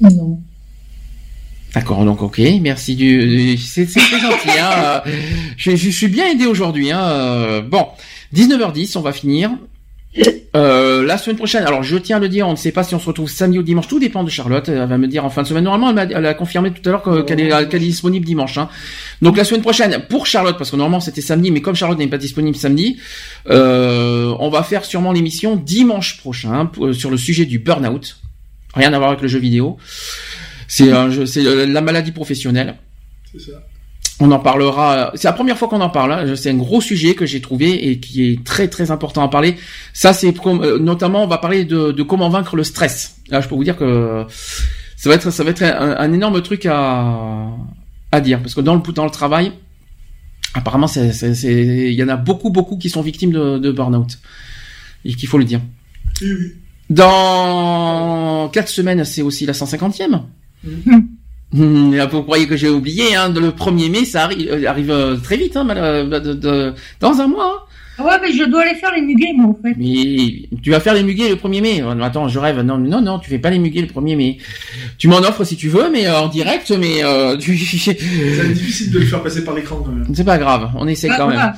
Non. 0.00 0.40
D'accord, 1.74 2.04
donc 2.04 2.22
ok, 2.22 2.40
merci 2.60 2.94
du, 2.94 3.26
du- 3.26 3.56
c'est 3.58 3.86
c'est 3.86 4.00
très 4.00 4.20
gentil. 4.20 4.48
Hein. 4.60 5.02
euh, 5.06 5.10
Je, 5.56 5.74
je 5.74 5.90
suis 5.90 6.08
bien 6.08 6.28
aidé 6.30 6.46
aujourd'hui. 6.46 6.92
Hein. 6.92 7.02
euh, 7.02 7.60
Bon, 7.62 7.88
19h10, 8.34 8.96
on 8.96 9.00
va 9.00 9.12
finir. 9.12 9.50
Euh, 10.54 11.04
la 11.04 11.18
semaine 11.18 11.36
prochaine, 11.36 11.64
alors 11.66 11.82
je 11.82 11.96
tiens 11.96 12.18
à 12.18 12.20
le 12.20 12.28
dire, 12.28 12.46
on 12.46 12.52
ne 12.52 12.56
sait 12.56 12.70
pas 12.70 12.84
si 12.84 12.94
on 12.94 13.00
se 13.00 13.06
retrouve 13.06 13.28
samedi 13.28 13.58
ou 13.58 13.64
dimanche, 13.64 13.88
tout 13.88 13.98
dépend 13.98 14.22
de 14.22 14.30
Charlotte. 14.30 14.68
Elle 14.68 14.86
va 14.86 14.96
me 14.98 15.08
dire 15.08 15.24
en 15.24 15.30
fin 15.30 15.42
de 15.42 15.48
semaine. 15.48 15.64
Normalement, 15.64 15.88
elle, 16.00 16.08
m'a- 16.08 16.14
elle 16.18 16.26
a 16.26 16.34
confirmé 16.34 16.70
tout 16.70 16.88
à 16.88 16.92
l'heure 16.92 17.02
que- 17.02 17.22
qu'elle 17.22 17.40
est, 17.40 17.68
qu'elle 17.68 17.82
est 17.82 17.86
disponible 17.86 18.24
dimanche. 18.24 18.56
Hein. 18.56 18.68
Donc 19.22 19.36
la 19.36 19.42
semaine 19.42 19.62
prochaine, 19.62 20.04
pour 20.08 20.26
Charlotte, 20.26 20.56
parce 20.56 20.70
que 20.70 20.76
normalement 20.76 21.00
c'était 21.00 21.20
samedi, 21.22 21.50
mais 21.50 21.60
comme 21.60 21.74
Charlotte 21.74 21.98
n'est 21.98 22.06
pas 22.06 22.18
disponible 22.18 22.56
samedi, 22.56 22.98
euh, 23.50 24.32
on 24.38 24.48
va 24.50 24.62
faire 24.62 24.84
sûrement 24.84 25.10
l'émission 25.10 25.56
dimanche 25.56 26.18
prochain 26.18 26.66
pour- 26.66 26.94
sur 26.94 27.10
le 27.10 27.16
sujet 27.16 27.46
du 27.46 27.58
burn-out. 27.58 28.18
Rien 28.74 28.92
à 28.92 28.98
voir 28.98 29.10
avec 29.10 29.22
le 29.22 29.28
jeu 29.28 29.40
vidéo. 29.40 29.78
C'est 30.76 31.46
euh, 31.46 31.66
la 31.66 31.80
maladie 31.80 32.12
professionnelle. 32.12 32.74
c'est 33.32 33.40
ça. 33.50 33.58
On 34.20 34.30
en 34.30 34.38
parlera. 34.38 35.10
C'est 35.16 35.26
la 35.26 35.32
première 35.32 35.58
fois 35.58 35.66
qu'on 35.68 35.80
en 35.80 35.90
parle. 35.90 36.12
hein. 36.12 36.36
C'est 36.36 36.50
un 36.50 36.54
gros 36.56 36.80
sujet 36.80 37.14
que 37.14 37.26
j'ai 37.26 37.40
trouvé 37.40 37.88
et 37.88 37.98
qui 37.98 38.30
est 38.30 38.44
très 38.44 38.68
très 38.68 38.90
important 38.92 39.22
à 39.22 39.28
parler. 39.28 39.56
Ça, 39.92 40.12
c'est 40.12 40.32
euh, 40.46 40.78
notamment 40.78 41.24
on 41.24 41.26
va 41.26 41.38
parler 41.38 41.64
de, 41.64 41.90
de 41.90 42.02
comment 42.04 42.28
vaincre 42.30 42.54
le 42.56 42.62
stress. 42.64 43.16
Là, 43.28 43.40
je 43.40 43.48
peux 43.48 43.56
vous 43.56 43.64
dire 43.64 43.76
que 43.76 44.24
ça 44.96 45.08
va 45.08 45.16
être 45.16 45.30
ça 45.32 45.42
va 45.44 45.50
être 45.50 45.62
un, 45.62 45.96
un 45.98 46.12
énorme 46.12 46.40
truc 46.42 46.64
à 46.66 47.48
à 48.12 48.20
dire 48.20 48.38
parce 48.40 48.54
que 48.54 48.60
dans 48.60 48.76
le 48.76 48.92
dans 48.92 49.04
le 49.04 49.10
travail, 49.10 49.50
apparemment, 50.54 50.86
il 50.96 51.92
y 51.92 52.02
en 52.04 52.08
a 52.08 52.16
beaucoup 52.16 52.50
beaucoup 52.50 52.78
qui 52.78 52.90
sont 52.90 53.02
victimes 53.02 53.32
de, 53.32 53.58
de 53.58 53.70
burn-out 53.72 54.18
et 55.04 55.14
qu'il 55.14 55.28
faut 55.28 55.38
le 55.38 55.44
dire. 55.44 55.60
Oui, 56.22 56.32
oui. 56.38 56.52
Dans 56.88 58.48
quatre 58.52 58.68
semaines, 58.68 59.04
c'est 59.04 59.22
aussi 59.22 59.44
la 59.46 59.52
150e. 59.54 60.20
Là, 61.56 62.06
vous 62.06 62.22
croyez 62.22 62.46
que 62.48 62.56
j'ai 62.56 62.68
oublié, 62.68 63.14
hein, 63.14 63.28
le 63.32 63.50
1er 63.50 63.88
mai, 63.90 64.04
ça 64.04 64.24
arrive, 64.24 64.48
euh, 64.50 64.66
arrive 64.68 64.90
euh, 64.90 65.16
très 65.16 65.36
vite, 65.36 65.56
hein, 65.56 65.64
de- 65.64 66.32
de- 66.34 66.72
dans 67.00 67.20
un 67.20 67.28
mois. 67.28 67.52
hein. 67.56 67.70
Ah 67.96 68.04
ouais, 68.04 68.14
mais 68.20 68.32
je 68.32 68.42
dois 68.50 68.62
aller 68.62 68.74
faire 68.74 68.90
les 68.92 69.02
muguets, 69.02 69.32
moi, 69.36 69.50
en 69.50 69.62
fait. 69.62 69.72
Mais 69.78 70.48
tu 70.64 70.70
vas 70.70 70.80
faire 70.80 70.94
les 70.94 71.04
muguets 71.04 71.28
le 71.28 71.36
1er 71.36 71.60
mai. 71.60 71.80
Euh, 71.80 72.00
Attends, 72.02 72.26
je 72.26 72.40
rêve. 72.40 72.60
Non, 72.62 72.76
non, 72.76 73.00
non, 73.00 73.20
tu 73.20 73.30
fais 73.30 73.38
pas 73.38 73.50
les 73.50 73.60
muguets 73.60 73.82
le 73.82 73.86
1er 73.86 74.16
mai. 74.16 74.38
Tu 74.98 75.06
m'en 75.06 75.18
offres 75.18 75.44
si 75.44 75.54
tu 75.56 75.68
veux, 75.68 75.88
mais 75.92 76.08
euh, 76.08 76.18
en 76.22 76.26
direct, 76.26 76.72
mais 76.76 77.04
euh, 77.04 77.36
tu... 77.36 77.56
Ça 77.56 77.92
va 77.92 78.48
être 78.48 78.52
difficile 78.52 78.90
de 78.90 78.98
le 78.98 79.06
faire 79.06 79.22
passer 79.22 79.44
par 79.44 79.54
l'écran 79.54 79.76
quand 79.76 79.92
même. 79.92 80.12
c'est 80.12 80.24
pas 80.24 80.38
grave, 80.38 80.70
on 80.76 80.88
essaie 80.88 81.08
quand 81.16 81.28
même. 81.28 81.52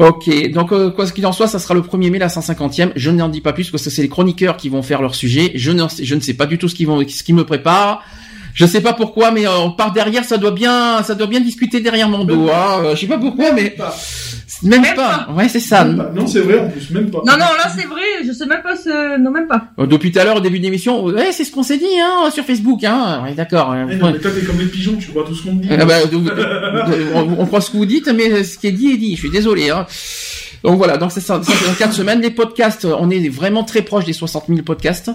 Ok, 0.00 0.30
donc 0.50 0.72
euh, 0.72 0.88
quoi 0.90 1.04
qu'il 1.10 1.26
en 1.26 1.32
soit, 1.32 1.46
ça 1.46 1.58
sera 1.58 1.74
le 1.74 1.82
1er 1.82 2.10
mai, 2.10 2.18
la 2.18 2.28
150e. 2.28 2.92
Je 2.96 3.10
n'en 3.10 3.28
dis 3.28 3.42
pas 3.42 3.52
plus 3.52 3.68
parce 3.68 3.84
que 3.84 3.90
c'est 3.90 4.00
les 4.00 4.08
chroniqueurs 4.08 4.56
qui 4.56 4.70
vont 4.70 4.82
faire 4.82 5.02
leur 5.02 5.14
sujet. 5.14 5.52
Je, 5.56 5.72
ne 5.72 6.20
sais 6.20 6.32
pas 6.32 6.46
du 6.46 6.56
tout 6.56 6.68
ce 6.68 6.74
qu'ils 6.74 6.86
vont, 6.86 7.06
ce 7.06 7.22
qui 7.22 7.34
me 7.34 7.44
prépare. 7.44 8.02
Je 8.54 8.64
sais 8.64 8.80
pas 8.80 8.94
pourquoi, 8.94 9.30
mais 9.30 9.46
euh, 9.46 9.68
par 9.76 9.92
derrière, 9.92 10.24
ça 10.24 10.38
doit 10.38 10.52
bien, 10.52 11.02
ça 11.02 11.14
doit 11.14 11.26
bien 11.26 11.40
discuter 11.40 11.80
derrière 11.80 12.08
mon 12.08 12.24
dos. 12.24 12.48
Hein. 12.48 12.82
Euh, 12.82 12.94
Je 12.94 13.00
sais 13.00 13.08
pas 13.08 13.18
pourquoi, 13.18 13.52
mais 13.52 13.76
Même, 14.62 14.82
pas. 14.96 15.28
Ouais, 15.34 15.48
c'est 15.48 15.60
ça. 15.60 15.84
Même 15.84 15.96
pas. 15.96 16.10
Non, 16.14 16.26
c'est 16.26 16.40
vrai, 16.40 16.58
en 16.60 16.68
plus, 16.68 16.90
même 16.90 17.10
pas. 17.10 17.18
Non, 17.18 17.32
non, 17.32 17.38
là 17.38 17.70
c'est 17.74 17.86
vrai, 17.86 18.02
je 18.26 18.32
sais 18.32 18.46
même 18.46 18.62
pas 18.62 18.76
ce... 18.76 19.18
Non, 19.18 19.30
même 19.30 19.46
pas. 19.46 19.66
Euh, 19.78 19.86
Depuis 19.86 20.12
tout 20.12 20.18
à 20.18 20.24
l'heure, 20.24 20.36
au 20.36 20.40
début 20.40 20.58
de 20.58 20.64
l'émission, 20.64 21.04
ouais, 21.04 21.32
c'est 21.32 21.44
ce 21.44 21.52
qu'on 21.52 21.62
s'est 21.62 21.78
dit, 21.78 21.84
hein, 22.02 22.30
sur 22.30 22.44
Facebook, 22.44 22.82
hein. 22.84 23.22
Ouais, 23.24 23.34
d'accord. 23.34 23.74
Eh 23.74 23.96
non, 23.96 24.10
mais 24.12 24.18
toi, 24.18 24.30
t'es 24.30 24.44
comme 24.44 24.58
les 24.58 24.66
pigeons, 24.66 24.96
tu 24.96 25.10
vois 25.12 25.24
tout 25.24 25.34
ce 25.34 25.42
qu'on 25.44 25.56
te 25.56 25.62
dit. 25.62 25.68
Ah 25.70 25.84
bah, 25.84 26.04
donc, 26.06 26.24
on, 27.14 27.36
on 27.38 27.46
croit 27.46 27.60
ce 27.60 27.70
que 27.70 27.76
vous 27.76 27.86
dites, 27.86 28.08
mais 28.14 28.42
ce 28.44 28.58
qui 28.58 28.66
est 28.66 28.72
dit 28.72 28.90
est 28.92 28.96
dit. 28.96 29.14
Je 29.14 29.20
suis 29.20 29.30
désolé. 29.30 29.70
Hein. 29.70 29.86
Donc 30.62 30.76
voilà, 30.76 30.96
donc 30.98 31.10
c'est 31.12 31.20
ça, 31.20 31.42
ça, 31.42 31.52
c'est 31.58 31.66
dans 31.66 31.74
quatre 31.74 31.94
semaines. 31.94 32.20
Les 32.20 32.30
podcasts, 32.30 32.84
on 32.84 33.08
est 33.10 33.28
vraiment 33.28 33.64
très 33.64 33.82
proche 33.82 34.04
des 34.04 34.12
60 34.12 34.44
000 34.48 34.62
podcasts. 34.62 35.10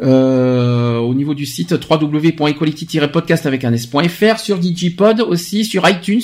Euh, 0.00 0.96
au 0.96 1.14
niveau 1.14 1.34
du 1.34 1.46
site 1.46 1.72
www.equality-podcast 1.88 3.46
avec 3.46 3.64
un 3.64 3.72
s.fr, 3.72 4.38
sur 4.40 4.58
Digipod 4.58 5.20
aussi, 5.20 5.64
sur 5.64 5.88
iTunes. 5.88 6.22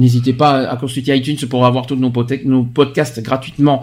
N'hésitez 0.00 0.32
pas 0.32 0.68
à 0.68 0.76
consulter 0.76 1.14
iTunes 1.16 1.36
pour 1.48 1.64
avoir 1.66 1.86
tous 1.86 1.96
nos, 1.96 2.10
pod- 2.10 2.40
nos 2.44 2.64
podcasts 2.64 3.20
gratuitement. 3.22 3.82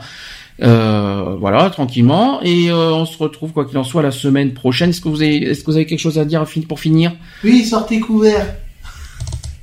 Euh, 0.64 1.36
voilà, 1.40 1.70
tranquillement. 1.70 2.42
Et 2.42 2.70
euh, 2.72 2.92
on 2.92 3.06
se 3.06 3.18
retrouve 3.18 3.52
quoi 3.54 3.66
qu'il 3.66 3.78
en 3.78 3.84
soit 3.84 4.02
la 4.02 4.12
semaine 4.12 4.54
prochaine. 4.54 4.90
Est-ce 4.90 5.02
que 5.02 5.10
vous 5.10 5.22
avez, 5.22 5.38
est-ce 5.38 5.62
que 5.62 5.68
vous 5.72 5.78
avez 5.78 5.86
quelque 5.86 6.00
chose 6.00 6.18
à 6.18 6.26
dire 6.26 6.44
pour 6.68 6.80
finir? 6.80 7.12
Oui, 7.44 7.64
sortez 7.64 8.00
couverts. 8.00 8.56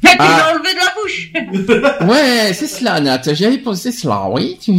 Mais 0.05 0.11
tu 0.11 0.17
Ah. 0.21 0.37
l'as 0.39 0.55
enlevé 0.55 0.69
de 0.75 0.79
la 0.79 0.93
bouche 1.01 2.09
Ouais, 2.13 2.53
c'est 2.53 2.67
cela, 2.67 3.01
Nat. 3.01 3.23
J'avais 3.33 3.57
pensé 3.59 3.91
cela, 3.91 4.29
oui. 4.31 4.57
Tu- 4.61 4.73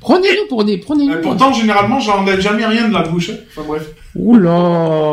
Prenez-nous 0.00 0.46
pour 0.48 0.64
des, 0.64 0.78
prenez-nous. 0.78 1.14
Euh, 1.14 1.20
pour- 1.22 1.32
Pourtant, 1.36 1.52
généralement, 1.52 1.98
j'enlève 1.98 2.40
jamais 2.40 2.64
rien 2.66 2.86
de 2.88 2.92
la 2.94 3.02
bouche. 3.02 3.30
Enfin 3.50 3.66
bref. 3.66 3.86
Ouh 4.14 4.36
là, 4.38 4.50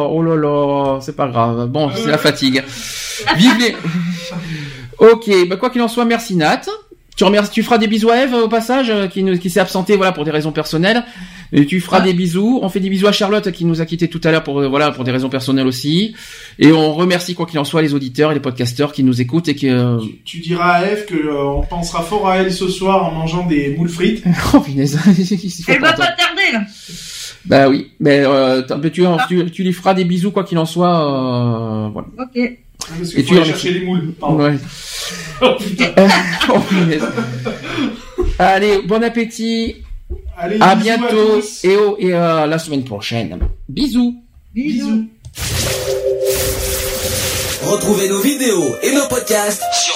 oh 0.09 0.21
là 0.21 0.35
là, 0.35 0.99
c'est 1.01 1.15
pas 1.15 1.27
grave. 1.27 1.67
Bon, 1.69 1.89
c'est 1.95 2.09
la 2.11 2.17
fatigue. 2.17 2.61
Vive 3.37 3.57
les. 3.59 3.75
ok, 4.99 5.29
bah 5.49 5.55
quoi 5.57 5.69
qu'il 5.69 5.81
en 5.81 5.87
soit, 5.87 6.05
merci 6.05 6.35
Nat. 6.35 6.61
Tu 7.15 7.23
remercies, 7.23 7.49
tu 7.51 7.63
feras 7.63 7.79
des 7.79 7.87
bisous 7.87 8.11
à 8.11 8.17
Eve 8.17 8.35
au 8.35 8.47
passage, 8.47 8.91
euh, 8.91 9.07
qui, 9.07 9.23
nous- 9.23 9.39
qui 9.39 9.49
s'est 9.49 9.59
absentée, 9.59 9.95
voilà, 9.95 10.11
pour 10.11 10.23
des 10.23 10.29
raisons 10.29 10.51
personnelles. 10.51 11.03
Et 11.51 11.65
tu 11.65 11.79
feras 11.79 11.99
des 11.99 12.13
bisous. 12.13 12.59
On 12.61 12.69
fait 12.69 12.79
des 12.79 12.89
bisous 12.91 13.07
à 13.07 13.11
Charlotte 13.11 13.51
qui 13.51 13.65
nous 13.65 13.81
a 13.81 13.87
quittés 13.87 14.07
tout 14.07 14.21
à 14.23 14.31
l'heure 14.31 14.43
pour, 14.43 14.59
euh, 14.59 14.67
voilà, 14.67 14.91
pour 14.91 15.03
des 15.03 15.09
raisons 15.11 15.29
personnelles 15.29 15.65
aussi. 15.65 16.13
Et 16.59 16.71
on 16.71 16.93
remercie 16.93 17.33
quoi 17.33 17.47
qu'il 17.47 17.57
en 17.57 17.63
soit 17.63 17.81
les 17.81 17.95
auditeurs 17.95 18.29
et 18.29 18.33
les 18.35 18.39
podcasteurs 18.39 18.91
qui 18.91 19.03
nous 19.03 19.19
écoutent 19.19 19.47
et 19.47 19.55
qui. 19.55 19.67
euh, 19.67 19.97
Tu 20.25 20.41
diras 20.41 20.73
à 20.73 20.85
Eve 20.91 21.05
que 21.05 21.15
euh, 21.15 21.43
on 21.43 21.61
pensera 21.63 22.03
fort 22.03 22.27
à 22.29 22.37
elle 22.37 22.53
ce 22.53 22.67
soir 22.67 23.03
en 23.05 23.11
mangeant 23.11 23.47
des 23.47 23.75
moules 23.75 23.89
frites. 23.89 24.23
Oh 24.53 24.59
punaise, 24.59 24.99
Elle 25.67 25.81
va 25.81 25.93
pas 25.93 26.07
tarder 26.11 26.51
là 26.53 26.61
Bah 27.45 27.67
oui, 27.67 27.93
mais 27.99 28.21
euh, 28.25 28.61
tu, 28.93 29.03
tu, 29.27 29.51
tu 29.51 29.63
lui 29.63 29.73
feras 29.73 29.95
des 29.95 30.03
bisous 30.05 30.29
quoi 30.31 30.43
qu'il 30.43 30.59
en 30.59 30.65
soit. 30.65 31.87
Euh, 31.87 31.89
voilà. 31.89 32.09
Ok. 32.19 32.57
Parce 32.89 33.13
Et 33.15 33.23
tu 33.23 33.35
aller 33.35 33.45
chercher 33.45 33.71
les 33.71 33.85
moules. 33.85 34.13
Pardon. 34.19 34.43
Ouais. 34.43 34.57
Oh, 35.39 35.53
putain. 35.59 35.93
Oh. 36.49 36.57
Allez, 38.39 38.81
bon 38.83 39.03
appétit. 39.03 39.75
Allez, 40.35 40.57
à 40.59 40.73
bientôt 40.75 41.39
et 41.63 41.77
euh, 42.15 42.47
la 42.47 42.57
semaine 42.59 42.83
prochaine. 42.83 43.39
Bisous. 43.69 44.15
Bisous. 44.53 45.07
Retrouvez 47.63 48.09
nos 48.09 48.19
vidéos 48.21 48.75
et 48.81 48.91
nos 48.93 49.07
podcasts 49.07 49.61
sur 49.73 49.93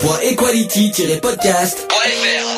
www.equality-podcast.fr. 0.00 2.57